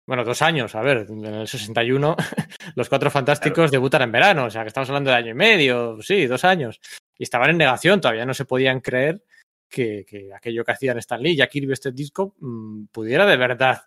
bueno, 0.10 0.24
dos 0.24 0.42
años. 0.42 0.74
A 0.74 0.82
ver, 0.82 1.06
en 1.08 1.24
el 1.24 1.48
61 1.48 2.16
los 2.76 2.90
Cuatro 2.90 3.12
Fantásticos 3.12 3.70
debutan 3.70 4.02
en 4.02 4.12
verano. 4.12 4.46
O 4.46 4.50
sea, 4.50 4.64
que 4.64 4.70
estamos 4.70 4.90
hablando 4.90 5.12
de 5.12 5.18
año 5.18 5.30
y 5.30 5.36
medio, 5.36 6.02
sí, 6.02 6.26
dos 6.26 6.44
años. 6.44 6.82
Y 7.16 7.26
estaban 7.26 7.52
en 7.52 7.60
negación, 7.60 8.02
todavía 8.02 8.26
no 8.26 8.34
se 8.34 8.46
podían 8.46 8.80
creer 8.80 9.24
que, 9.70 10.06
que 10.10 10.34
aquello 10.34 10.66
que 10.66 10.72
hacían 10.72 10.98
Stan 10.98 11.22
Lee 11.22 11.34
y 11.34 11.36
Jack 11.36 11.52
Kirby 11.52 11.74
este 11.74 11.92
disco 11.92 12.34
mmm, 12.40 12.86
pudiera 12.86 13.28
de 13.28 13.38
verdad 13.38 13.84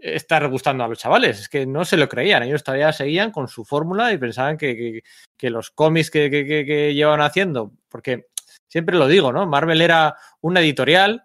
estar 0.00 0.48
gustando 0.48 0.84
a 0.84 0.88
los 0.88 1.00
chavales. 1.00 1.38
Es 1.38 1.48
que 1.50 1.66
no 1.66 1.84
se 1.84 1.98
lo 1.98 2.08
creían. 2.08 2.44
Ellos 2.44 2.64
todavía 2.64 2.90
seguían 2.90 3.30
con 3.30 3.46
su 3.46 3.66
fórmula 3.66 4.10
y 4.10 4.16
pensaban 4.16 4.56
que, 4.56 4.74
que, 4.74 5.02
que 5.36 5.50
los 5.50 5.70
cómics 5.70 6.10
que, 6.10 6.30
que, 6.30 6.94
llevaban 6.94 7.20
haciendo, 7.20 7.72
porque 7.90 8.28
siempre 8.66 8.96
lo 8.96 9.06
digo, 9.06 9.34
¿no? 9.34 9.46
Marvel 9.46 9.82
era 9.82 10.16
una 10.40 10.60
editorial 10.60 11.24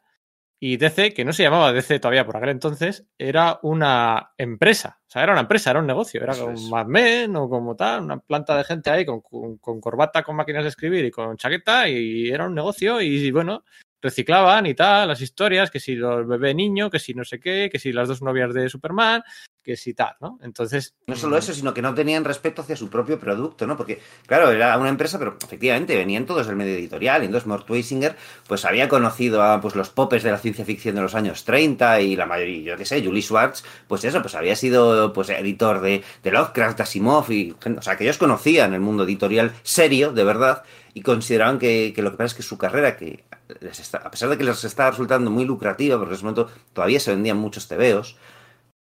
y 0.66 0.78
DC, 0.78 1.14
que 1.14 1.26
no 1.26 1.34
se 1.34 1.44
llamaba 1.44 1.74
DC 1.74 2.00
todavía 2.00 2.26
por 2.26 2.38
aquel 2.38 2.48
entonces, 2.48 3.06
era 3.18 3.60
una 3.64 4.32
empresa. 4.38 5.02
O 5.06 5.12
sea, 5.12 5.22
era 5.22 5.34
una 5.34 5.42
empresa, 5.42 5.72
era 5.72 5.82
un 5.82 5.88
negocio. 5.88 6.24
Era 6.24 6.38
como 6.38 6.58
Mad 6.70 6.86
Men 6.86 7.36
o 7.36 7.50
como 7.50 7.76
tal, 7.76 8.04
una 8.04 8.20
planta 8.20 8.56
de 8.56 8.64
gente 8.64 8.90
ahí 8.90 9.06
con, 9.06 9.20
con, 9.20 9.58
con, 9.58 9.82
corbata, 9.82 10.24
con 10.24 10.38
máquinas 10.38 10.64
de 10.64 10.70
escribir 10.70 11.04
y 11.04 11.12
con 11.12 11.36
chaqueta 11.36 11.90
y 11.90 12.30
era 12.30 12.46
un 12.46 12.56
negocio 12.56 13.02
y 13.02 13.30
bueno, 13.32 13.66
reciclaban 14.04 14.66
y 14.66 14.76
tal, 14.76 15.08
las 15.08 15.22
historias, 15.22 15.72
que 15.72 15.80
si 15.80 15.96
los 15.96 16.28
bebé 16.28 16.54
niño, 16.54 16.90
que 16.90 17.00
si 17.00 17.14
no 17.14 17.24
sé 17.24 17.40
qué, 17.40 17.70
que 17.72 17.80
si 17.80 17.94
las 17.94 18.10
dos 18.10 18.22
novias 18.22 18.54
de 18.54 18.70
Superman, 18.70 19.24
que 19.64 19.78
si 19.78 19.94
tal, 19.94 20.16
¿no? 20.20 20.38
Entonces. 20.44 20.94
No 21.08 21.16
solo 21.16 21.38
eso, 21.38 21.54
sino 21.54 21.74
que 21.74 21.82
no 21.82 21.94
tenían 21.94 22.26
respeto 22.26 22.62
hacia 22.62 22.76
su 22.76 22.90
propio 22.90 23.18
producto, 23.18 23.66
¿no? 23.66 23.78
Porque, 23.78 24.02
claro, 24.28 24.52
era 24.52 24.78
una 24.78 24.90
empresa, 24.90 25.18
pero 25.18 25.38
efectivamente 25.42 25.96
venían 25.96 26.26
todos 26.26 26.48
del 26.48 26.58
medio 26.58 26.76
editorial. 26.76 27.24
Y 27.24 27.28
entonces 27.28 27.48
Mort 27.48 27.70
Weisinger, 27.70 28.16
pues 28.46 28.66
había 28.66 28.90
conocido 28.90 29.42
a 29.42 29.62
pues, 29.62 29.76
los 29.76 29.90
popes 29.90 30.22
de 30.24 30.32
la 30.32 30.38
ciencia 30.38 30.66
ficción 30.66 30.96
de 30.96 31.02
los 31.02 31.16
años 31.16 31.46
30 31.46 32.02
y 32.02 32.16
la 32.18 32.26
mayoría, 32.26 32.74
yo 32.74 32.78
qué 32.78 32.86
sé, 32.86 33.04
Julie 33.04 33.22
Schwartz, 33.22 33.64
pues 33.88 34.04
eso, 34.04 34.22
pues 34.22 34.36
había 34.36 34.58
sido 34.58 35.14
pues 35.14 35.30
editor 35.30 35.80
de, 35.80 36.04
de 36.22 36.32
Lovecraft, 36.32 36.82
Asimov, 36.82 37.32
y, 37.32 37.56
o 37.78 37.82
sea, 37.82 37.96
que 37.96 38.04
ellos 38.04 38.18
conocían 38.18 38.74
el 38.74 38.82
mundo 38.82 39.06
editorial 39.06 39.54
serio, 39.64 40.12
de 40.12 40.26
verdad, 40.26 40.64
y 40.94 41.02
consideraban 41.02 41.60
que, 41.60 41.94
que 41.96 42.02
lo 42.02 42.12
que 42.12 42.18
pasa 42.18 42.28
es 42.28 42.34
que 42.36 42.44
su 42.44 42.58
carrera, 42.58 42.98
que 42.98 43.24
está, 43.62 43.98
a 44.00 44.12
pesar 44.12 44.30
de 44.30 44.38
que 44.38 44.44
les 44.44 44.64
está 44.64 44.92
resultando 44.92 45.32
muy 45.32 45.46
lucrativa, 45.46 45.98
porque 45.98 46.12
en 46.12 46.16
ese 46.16 46.24
momento 46.24 46.50
todavía 46.74 47.00
se 47.00 47.12
vendían 47.12 47.38
muchos 47.38 47.68
tebeos, 47.68 48.18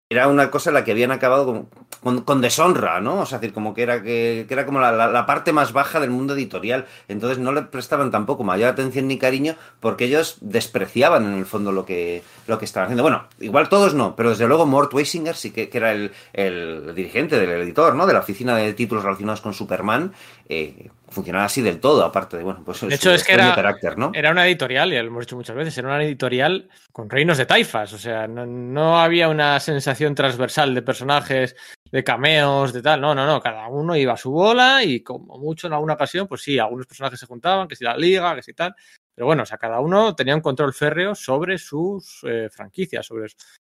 era 0.09 0.29
una 0.29 0.49
cosa 0.51 0.69
en 0.69 0.75
la 0.75 0.85
que 0.85 0.91
habían 0.91 1.11
acabado 1.11 1.45
con, 1.45 1.69
con, 2.01 2.21
con 2.21 2.39
deshonra, 2.39 3.01
¿no? 3.01 3.19
O 3.19 3.25
sea, 3.25 3.39
decir, 3.39 3.53
como 3.53 3.73
que 3.73 3.83
era, 3.83 4.01
que, 4.01 4.45
que 4.47 4.53
era 4.53 4.65
como 4.65 4.79
la, 4.79 4.93
la, 4.93 5.07
la, 5.07 5.25
parte 5.25 5.51
más 5.51 5.73
baja 5.73 5.99
del 5.99 6.11
mundo 6.11 6.33
editorial. 6.33 6.85
Entonces 7.09 7.39
no 7.39 7.51
le 7.51 7.63
prestaban 7.63 8.09
tampoco 8.09 8.45
mayor 8.45 8.69
atención 8.69 9.07
ni 9.07 9.17
cariño 9.17 9.55
porque 9.81 10.05
ellos 10.05 10.37
despreciaban 10.39 11.25
en 11.25 11.33
el 11.33 11.45
fondo 11.45 11.73
lo 11.73 11.85
que, 11.85 12.23
lo 12.47 12.57
que 12.57 12.63
estaban 12.63 12.85
haciendo. 12.87 13.03
Bueno, 13.03 13.27
igual 13.39 13.67
todos 13.67 13.95
no, 13.95 14.15
pero 14.15 14.29
desde 14.29 14.47
luego 14.47 14.65
Mort 14.65 14.93
Weisinger 14.93 15.35
sí 15.35 15.51
que, 15.51 15.67
que 15.67 15.77
era 15.77 15.91
el, 15.91 16.13
el, 16.31 16.95
dirigente 16.95 17.37
del 17.37 17.49
editor, 17.61 17.93
¿no? 17.93 18.07
De 18.07 18.13
la 18.13 18.19
oficina 18.19 18.55
de 18.55 18.73
títulos 18.73 19.03
relacionados 19.03 19.41
con 19.41 19.53
Superman. 19.53 20.13
Eh, 20.47 20.89
funcionaba 21.09 21.45
así 21.45 21.61
del 21.61 21.79
todo, 21.79 22.03
aparte 22.03 22.37
de, 22.37 22.43
bueno, 22.43 22.63
pues 22.65 22.81
de 22.81 22.93
hecho, 22.93 23.11
es 23.11 23.23
que 23.23 23.33
era, 23.33 23.55
carácter, 23.55 23.97
¿no? 23.97 24.11
era 24.13 24.31
una 24.31 24.45
editorial, 24.45 24.91
y 24.91 24.95
lo 24.97 25.07
hemos 25.07 25.25
dicho 25.25 25.35
muchas 25.35 25.55
veces, 25.55 25.77
era 25.77 25.87
una 25.87 26.03
editorial 26.03 26.69
con 26.91 27.09
reinos 27.09 27.37
de 27.37 27.45
taifas, 27.45 27.93
o 27.93 27.97
sea, 27.97 28.27
no, 28.27 28.45
no, 28.45 28.99
había 28.99 29.29
una 29.29 29.59
sensación 29.59 30.15
transversal 30.15 30.75
de 30.75 30.81
personajes, 30.81 31.55
de 31.91 32.03
cameos, 32.03 32.73
de 32.73 32.81
tal, 32.81 32.99
no, 32.99 33.15
no, 33.15 33.25
no, 33.25 33.41
cada 33.41 33.67
uno 33.67 33.95
iba 33.95 34.13
a 34.13 34.17
su 34.17 34.31
bola 34.31 34.83
y 34.83 35.01
como 35.01 35.37
mucho 35.37 35.67
en 35.67 35.73
alguna 35.73 35.93
ocasión, 35.93 36.27
pues 36.27 36.41
sí, 36.41 36.59
algunos 36.59 36.85
personajes 36.85 37.19
se 37.19 37.25
juntaban, 37.25 37.67
que 37.67 37.75
si 37.75 37.83
la 37.83 37.95
liga, 37.95 38.35
que 38.35 38.43
si 38.43 38.53
tal, 38.53 38.75
pero 39.15 39.25
bueno, 39.25 39.43
o 39.43 39.45
sea, 39.45 39.57
cada 39.57 39.79
uno 39.79 40.13
tenía 40.13 40.35
un 40.35 40.41
control 40.41 40.73
férreo 40.73 41.15
sobre 41.15 41.57
sus 41.57 42.19
eh, 42.23 42.49
franquicias, 42.51 43.05
sobre, 43.05 43.27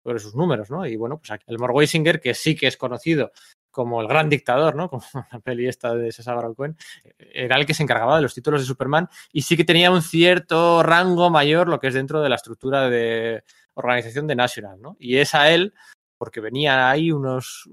sobre 0.03 0.19
sus 0.19 0.35
números, 0.35 0.71
¿no? 0.71 0.85
Y 0.85 0.97
bueno, 0.97 1.19
pues 1.19 1.41
el 1.47 1.59
Morweisinger, 1.59 2.21
que 2.21 2.35
sí 2.35 2.57
que 2.57 2.67
es 2.67 2.77
conocido 2.77 3.33
como 3.71 4.01
el 4.01 4.09
gran 4.09 4.29
dictador, 4.29 4.75
¿no? 4.75 4.89
Como 4.91 5.05
la 5.33 5.41
peli 5.41 5.67
esta 5.67 5.95
de 5.95 6.13
César 6.13 6.37
Baron 6.37 6.77
era 7.19 7.57
el 7.57 7.67
que 7.67 7.75
se 7.75 7.83
encargaba 7.83 8.17
de 8.17 8.23
los 8.23 8.35
títulos 8.35 8.61
de 8.61 8.67
Superman 8.67 9.09
y 9.33 9.43
sí 9.43 9.57
que 9.57 9.65
tenía 9.65 9.91
un 9.91 10.03
cierto 10.03 10.83
rango 10.83 11.31
mayor 11.31 11.69
lo 11.69 11.81
que 11.81 11.89
es 11.89 11.95
dentro 11.95 12.21
de 12.21 12.29
la 12.29 12.37
estructura 12.37 12.89
de 12.89 13.45
organización 13.75 14.27
de 14.27 14.37
National, 14.37 14.81
¿no? 14.81 14.97
Y 14.99 15.17
es 15.17 15.35
a 15.35 15.51
él, 15.51 15.75
porque 16.19 16.41
venía 16.41 16.91
ahí 16.91 17.13
unos, 17.13 17.69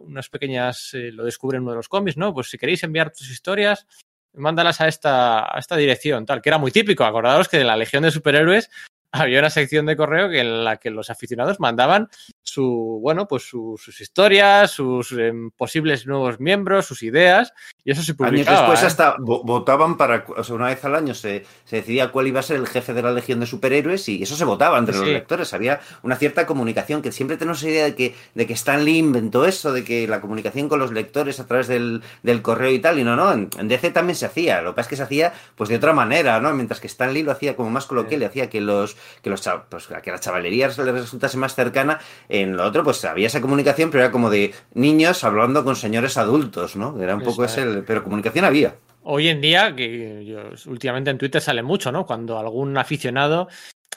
unas 0.00 0.28
pequeñas, 0.28 0.94
eh, 0.94 1.12
lo 1.12 1.24
descubre 1.24 1.58
en 1.58 1.62
uno 1.62 1.72
de 1.72 1.76
los 1.76 1.88
cómics, 1.88 2.16
¿no? 2.16 2.34
Pues 2.34 2.50
si 2.50 2.58
queréis 2.58 2.82
enviar 2.82 3.12
tus 3.12 3.30
historias, 3.30 3.86
mándalas 4.32 4.80
a 4.80 4.88
esta, 4.88 5.54
a 5.54 5.58
esta 5.58 5.76
dirección, 5.76 6.26
tal, 6.26 6.42
que 6.42 6.48
era 6.48 6.58
muy 6.58 6.72
típico. 6.72 7.04
Acordaros 7.04 7.48
que 7.48 7.60
en 7.60 7.66
la 7.66 7.76
Legión 7.76 8.02
de 8.02 8.10
Superhéroes 8.10 8.70
había 9.14 9.38
una 9.38 9.50
sección 9.50 9.86
de 9.86 9.96
correo 9.96 10.28
que 10.28 10.40
en 10.40 10.64
la 10.64 10.76
que 10.76 10.90
los 10.90 11.08
aficionados 11.08 11.60
mandaban 11.60 12.08
su, 12.42 12.98
bueno, 13.00 13.26
pues 13.28 13.44
su, 13.44 13.80
sus 13.82 14.00
historias, 14.00 14.72
sus 14.72 15.12
eh, 15.12 15.32
posibles 15.56 16.06
nuevos 16.06 16.40
miembros, 16.40 16.86
sus 16.86 17.02
ideas, 17.02 17.52
y 17.84 17.92
eso 17.92 18.02
se 18.02 18.14
publicaba. 18.14 18.58
Años 18.58 18.60
después 18.60 18.82
¿eh? 18.82 18.86
hasta 18.86 19.16
votaban 19.18 19.96
para, 19.96 20.24
o 20.36 20.42
sea, 20.42 20.54
una 20.54 20.66
vez 20.66 20.84
al 20.84 20.94
año 20.94 21.14
se, 21.14 21.44
se, 21.64 21.76
decidía 21.76 22.10
cuál 22.10 22.26
iba 22.26 22.40
a 22.40 22.42
ser 22.42 22.56
el 22.56 22.66
jefe 22.66 22.92
de 22.92 23.02
la 23.02 23.12
Legión 23.12 23.40
de 23.40 23.46
Superhéroes 23.46 24.08
y 24.08 24.22
eso 24.22 24.36
se 24.36 24.44
votaba 24.44 24.78
entre 24.78 24.94
sí. 24.94 25.00
los 25.00 25.08
lectores. 25.08 25.54
Había 25.54 25.80
una 26.02 26.16
cierta 26.16 26.46
comunicación, 26.46 27.00
que 27.00 27.12
siempre 27.12 27.36
tenemos 27.36 27.62
idea 27.62 27.84
de 27.84 27.94
que, 27.94 28.14
de 28.34 28.46
que 28.46 28.52
Stan 28.54 28.84
Lee 28.84 28.98
inventó 28.98 29.44
eso, 29.46 29.72
de 29.72 29.84
que 29.84 30.08
la 30.08 30.20
comunicación 30.20 30.68
con 30.68 30.80
los 30.80 30.92
lectores 30.92 31.38
a 31.40 31.46
través 31.46 31.68
del, 31.68 32.02
del 32.22 32.42
correo 32.42 32.72
y 32.72 32.80
tal, 32.80 32.98
y 32.98 33.04
no, 33.04 33.14
no, 33.14 33.32
en, 33.32 33.48
en, 33.58 33.68
DC 33.68 33.90
también 33.90 34.16
se 34.16 34.26
hacía, 34.26 34.60
lo 34.60 34.72
que 34.72 34.76
pasa 34.76 34.86
es 34.86 34.90
que 34.90 34.96
se 34.96 35.02
hacía 35.04 35.32
pues 35.54 35.70
de 35.70 35.76
otra 35.76 35.92
manera, 35.92 36.40
¿no? 36.40 36.52
Mientras 36.52 36.80
que 36.80 36.86
Stan 36.88 37.12
Lee 37.12 37.22
lo 37.22 37.32
hacía 37.32 37.56
como 37.56 37.70
más 37.70 37.86
coloquial, 37.86 38.20
sí. 38.20 38.26
hacía 38.26 38.50
que 38.50 38.60
los, 38.60 38.96
que 39.22 39.30
los 39.30 39.42
pues, 39.68 39.86
que 40.02 40.10
la 40.10 40.20
chavalería 40.20 40.68
les 40.68 40.76
resultase 40.76 41.36
más 41.36 41.54
cercana, 41.54 42.00
en 42.28 42.56
lo 42.56 42.64
otro 42.64 42.84
pues 42.84 43.04
había 43.04 43.26
esa 43.26 43.40
comunicación, 43.40 43.90
pero 43.90 44.04
era 44.04 44.12
como 44.12 44.30
de 44.30 44.54
niños 44.74 45.24
hablando 45.24 45.64
con 45.64 45.76
señores 45.76 46.16
adultos, 46.16 46.76
¿no? 46.76 47.00
Era 47.02 47.14
un 47.14 47.22
poco 47.22 47.44
ese, 47.44 47.82
pero 47.86 48.02
comunicación 48.02 48.44
había. 48.44 48.74
Hoy 49.02 49.28
en 49.28 49.40
día, 49.40 49.74
que 49.76 50.24
yo, 50.24 50.40
últimamente 50.70 51.10
en 51.10 51.18
Twitter 51.18 51.40
sale 51.40 51.62
mucho, 51.62 51.92
¿no? 51.92 52.06
Cuando 52.06 52.38
algún 52.38 52.76
aficionado 52.78 53.48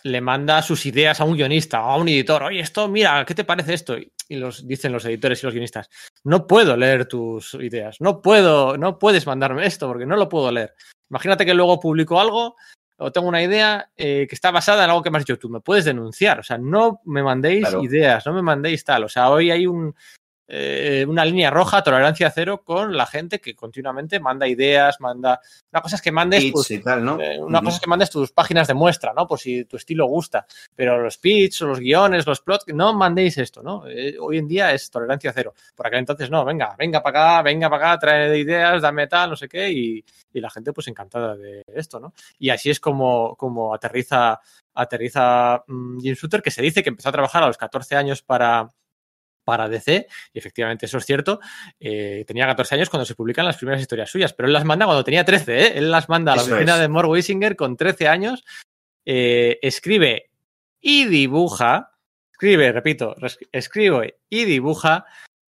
le 0.03 0.21
manda 0.21 0.61
sus 0.61 0.85
ideas 0.85 1.19
a 1.19 1.23
un 1.23 1.35
guionista 1.35 1.81
o 1.81 1.91
a 1.91 1.97
un 1.97 2.09
editor, 2.09 2.43
oye, 2.43 2.59
esto, 2.59 2.87
mira, 2.87 3.23
¿qué 3.25 3.33
te 3.33 3.43
parece 3.43 3.73
esto? 3.73 3.97
Y 3.97 4.35
los 4.35 4.67
dicen 4.67 4.91
los 4.91 5.05
editores 5.05 5.41
y 5.41 5.45
los 5.45 5.53
guionistas, 5.53 5.89
no 6.23 6.45
puedo 6.45 6.75
leer 6.75 7.05
tus 7.05 7.53
ideas, 7.55 8.01
no 8.01 8.21
puedo, 8.21 8.77
no 8.77 8.99
puedes 8.99 9.25
mandarme 9.25 9.65
esto 9.65 9.87
porque 9.87 10.05
no 10.05 10.17
lo 10.17 10.27
puedo 10.27 10.51
leer. 10.51 10.73
Imagínate 11.09 11.45
que 11.45 11.53
luego 11.53 11.79
publico 11.79 12.19
algo 12.19 12.57
o 12.97 13.11
tengo 13.11 13.27
una 13.27 13.41
idea 13.41 13.89
eh, 13.95 14.25
que 14.27 14.35
está 14.35 14.51
basada 14.51 14.83
en 14.83 14.89
algo 14.89 15.03
que 15.03 15.11
me 15.11 15.17
has 15.17 15.25
dicho 15.25 15.39
tú, 15.39 15.49
me 15.49 15.59
puedes 15.59 15.85
denunciar, 15.85 16.39
o 16.39 16.43
sea, 16.43 16.57
no 16.57 17.01
me 17.05 17.23
mandéis 17.23 17.67
claro. 17.67 17.83
ideas, 17.83 18.25
no 18.25 18.33
me 18.33 18.41
mandéis 18.41 18.83
tal, 18.83 19.03
o 19.03 19.09
sea, 19.09 19.29
hoy 19.29 19.51
hay 19.51 19.67
un, 19.67 19.95
eh, 20.47 21.05
una 21.07 21.25
línea 21.25 21.49
roja, 21.49 21.83
tolerancia 21.83 22.31
cero 22.31 22.61
con 22.63 22.95
la 22.95 23.05
gente 23.05 23.39
que 23.39 23.55
continuamente 23.55 24.19
manda 24.19 24.47
ideas, 24.47 24.99
manda, 25.01 25.41
una 25.71 25.81
cosa 25.81 25.97
es 25.97 26.01
que 26.01 26.11
mandes 26.11 26.51
tus, 26.51 26.67
tal, 26.83 27.03
¿no? 27.03 27.19
eh, 27.19 27.37
una 27.37 27.59
uh 27.59 27.61
-huh. 27.61 27.65
cosa 27.65 27.75
es 27.75 27.81
que 27.81 27.89
mandes 27.89 28.09
tus 28.09 28.31
páginas 28.31 28.67
de 28.67 28.73
muestra, 28.73 29.13
¿no? 29.13 29.27
Por 29.27 29.39
si 29.39 29.65
tu 29.65 29.75
estilo 29.75 30.05
gusta, 30.07 30.45
pero 30.73 31.01
los 31.01 31.17
pitch, 31.17 31.61
los 31.61 31.79
guiones, 31.79 32.25
los 32.25 32.41
plots, 32.41 32.65
no 32.73 32.93
mandéis 32.93 33.37
esto, 33.37 33.61
¿no? 33.61 33.85
Eh, 33.87 34.15
hoy 34.19 34.37
en 34.37 34.47
día 34.47 34.73
es 34.73 34.89
tolerancia 34.89 35.33
cero, 35.33 35.53
por 35.75 35.87
aquel 35.87 35.99
entonces 35.99 36.29
no, 36.29 36.45
venga, 36.45 36.75
venga 36.77 37.03
para 37.03 37.37
acá, 37.37 37.41
venga 37.43 37.69
para 37.69 37.91
acá, 37.91 37.99
trae 37.99 38.37
ideas, 38.37 38.81
dame 38.81 39.07
tal, 39.07 39.31
no 39.31 39.35
sé 39.35 39.49
qué, 39.49 39.69
y, 39.69 40.03
y 40.31 40.39
la 40.39 40.49
gente 40.49 40.71
pues 40.71 40.87
encantada 40.87 41.35
de 41.35 41.63
esto, 41.67 41.99
¿no? 41.99 42.13
Y 42.39 42.49
así 42.49 42.69
es 42.69 42.79
como, 42.79 43.35
como 43.35 43.73
aterriza, 43.73 44.39
aterriza 44.73 45.63
um, 45.67 45.99
Jim 45.99 46.13
Shooter, 46.15 46.41
que 46.41 46.51
se 46.51 46.61
dice 46.61 46.83
que 46.83 46.89
empezó 46.89 47.09
a 47.09 47.11
trabajar 47.11 47.43
a 47.43 47.47
los 47.47 47.57
14 47.57 47.95
años 47.95 48.21
para, 48.21 48.69
para 49.47 49.69
DC, 49.69 50.07
y 50.33 50.39
efectivamente 50.39 50.87
eso 50.87 50.97
es 50.97 51.05
cierto, 51.05 51.39
eh, 51.79 52.25
tenía 52.27 52.45
14 52.47 52.75
años 52.75 52.89
cuando 52.89 53.05
se 53.05 53.15
publican 53.15 53.45
las 53.45 53.55
primeras 53.55 53.79
historias 53.79 54.09
suyas, 54.09 54.33
pero 54.33 54.47
él 54.47 54.51
las 54.51 54.65
manda 54.65 54.85
cuando 54.85 55.05
tenía 55.05 55.23
13, 55.23 55.57
¿eh? 55.57 55.77
él 55.77 55.89
las 55.89 56.09
manda 56.09 56.33
a 56.33 56.35
la 56.35 56.41
eso 56.41 56.51
oficina 56.51 56.75
es. 56.75 56.81
de 56.81 56.89
Mort 56.89 57.07
Weisinger 57.07 57.55
con 57.55 57.77
13 57.77 58.09
años, 58.09 58.43
eh, 59.05 59.57
escribe 59.61 60.31
y 60.81 61.05
dibuja, 61.05 61.93
escribe, 62.29 62.73
repito, 62.73 63.15
escribe 63.53 64.19
y 64.29 64.43
dibuja 64.43 65.05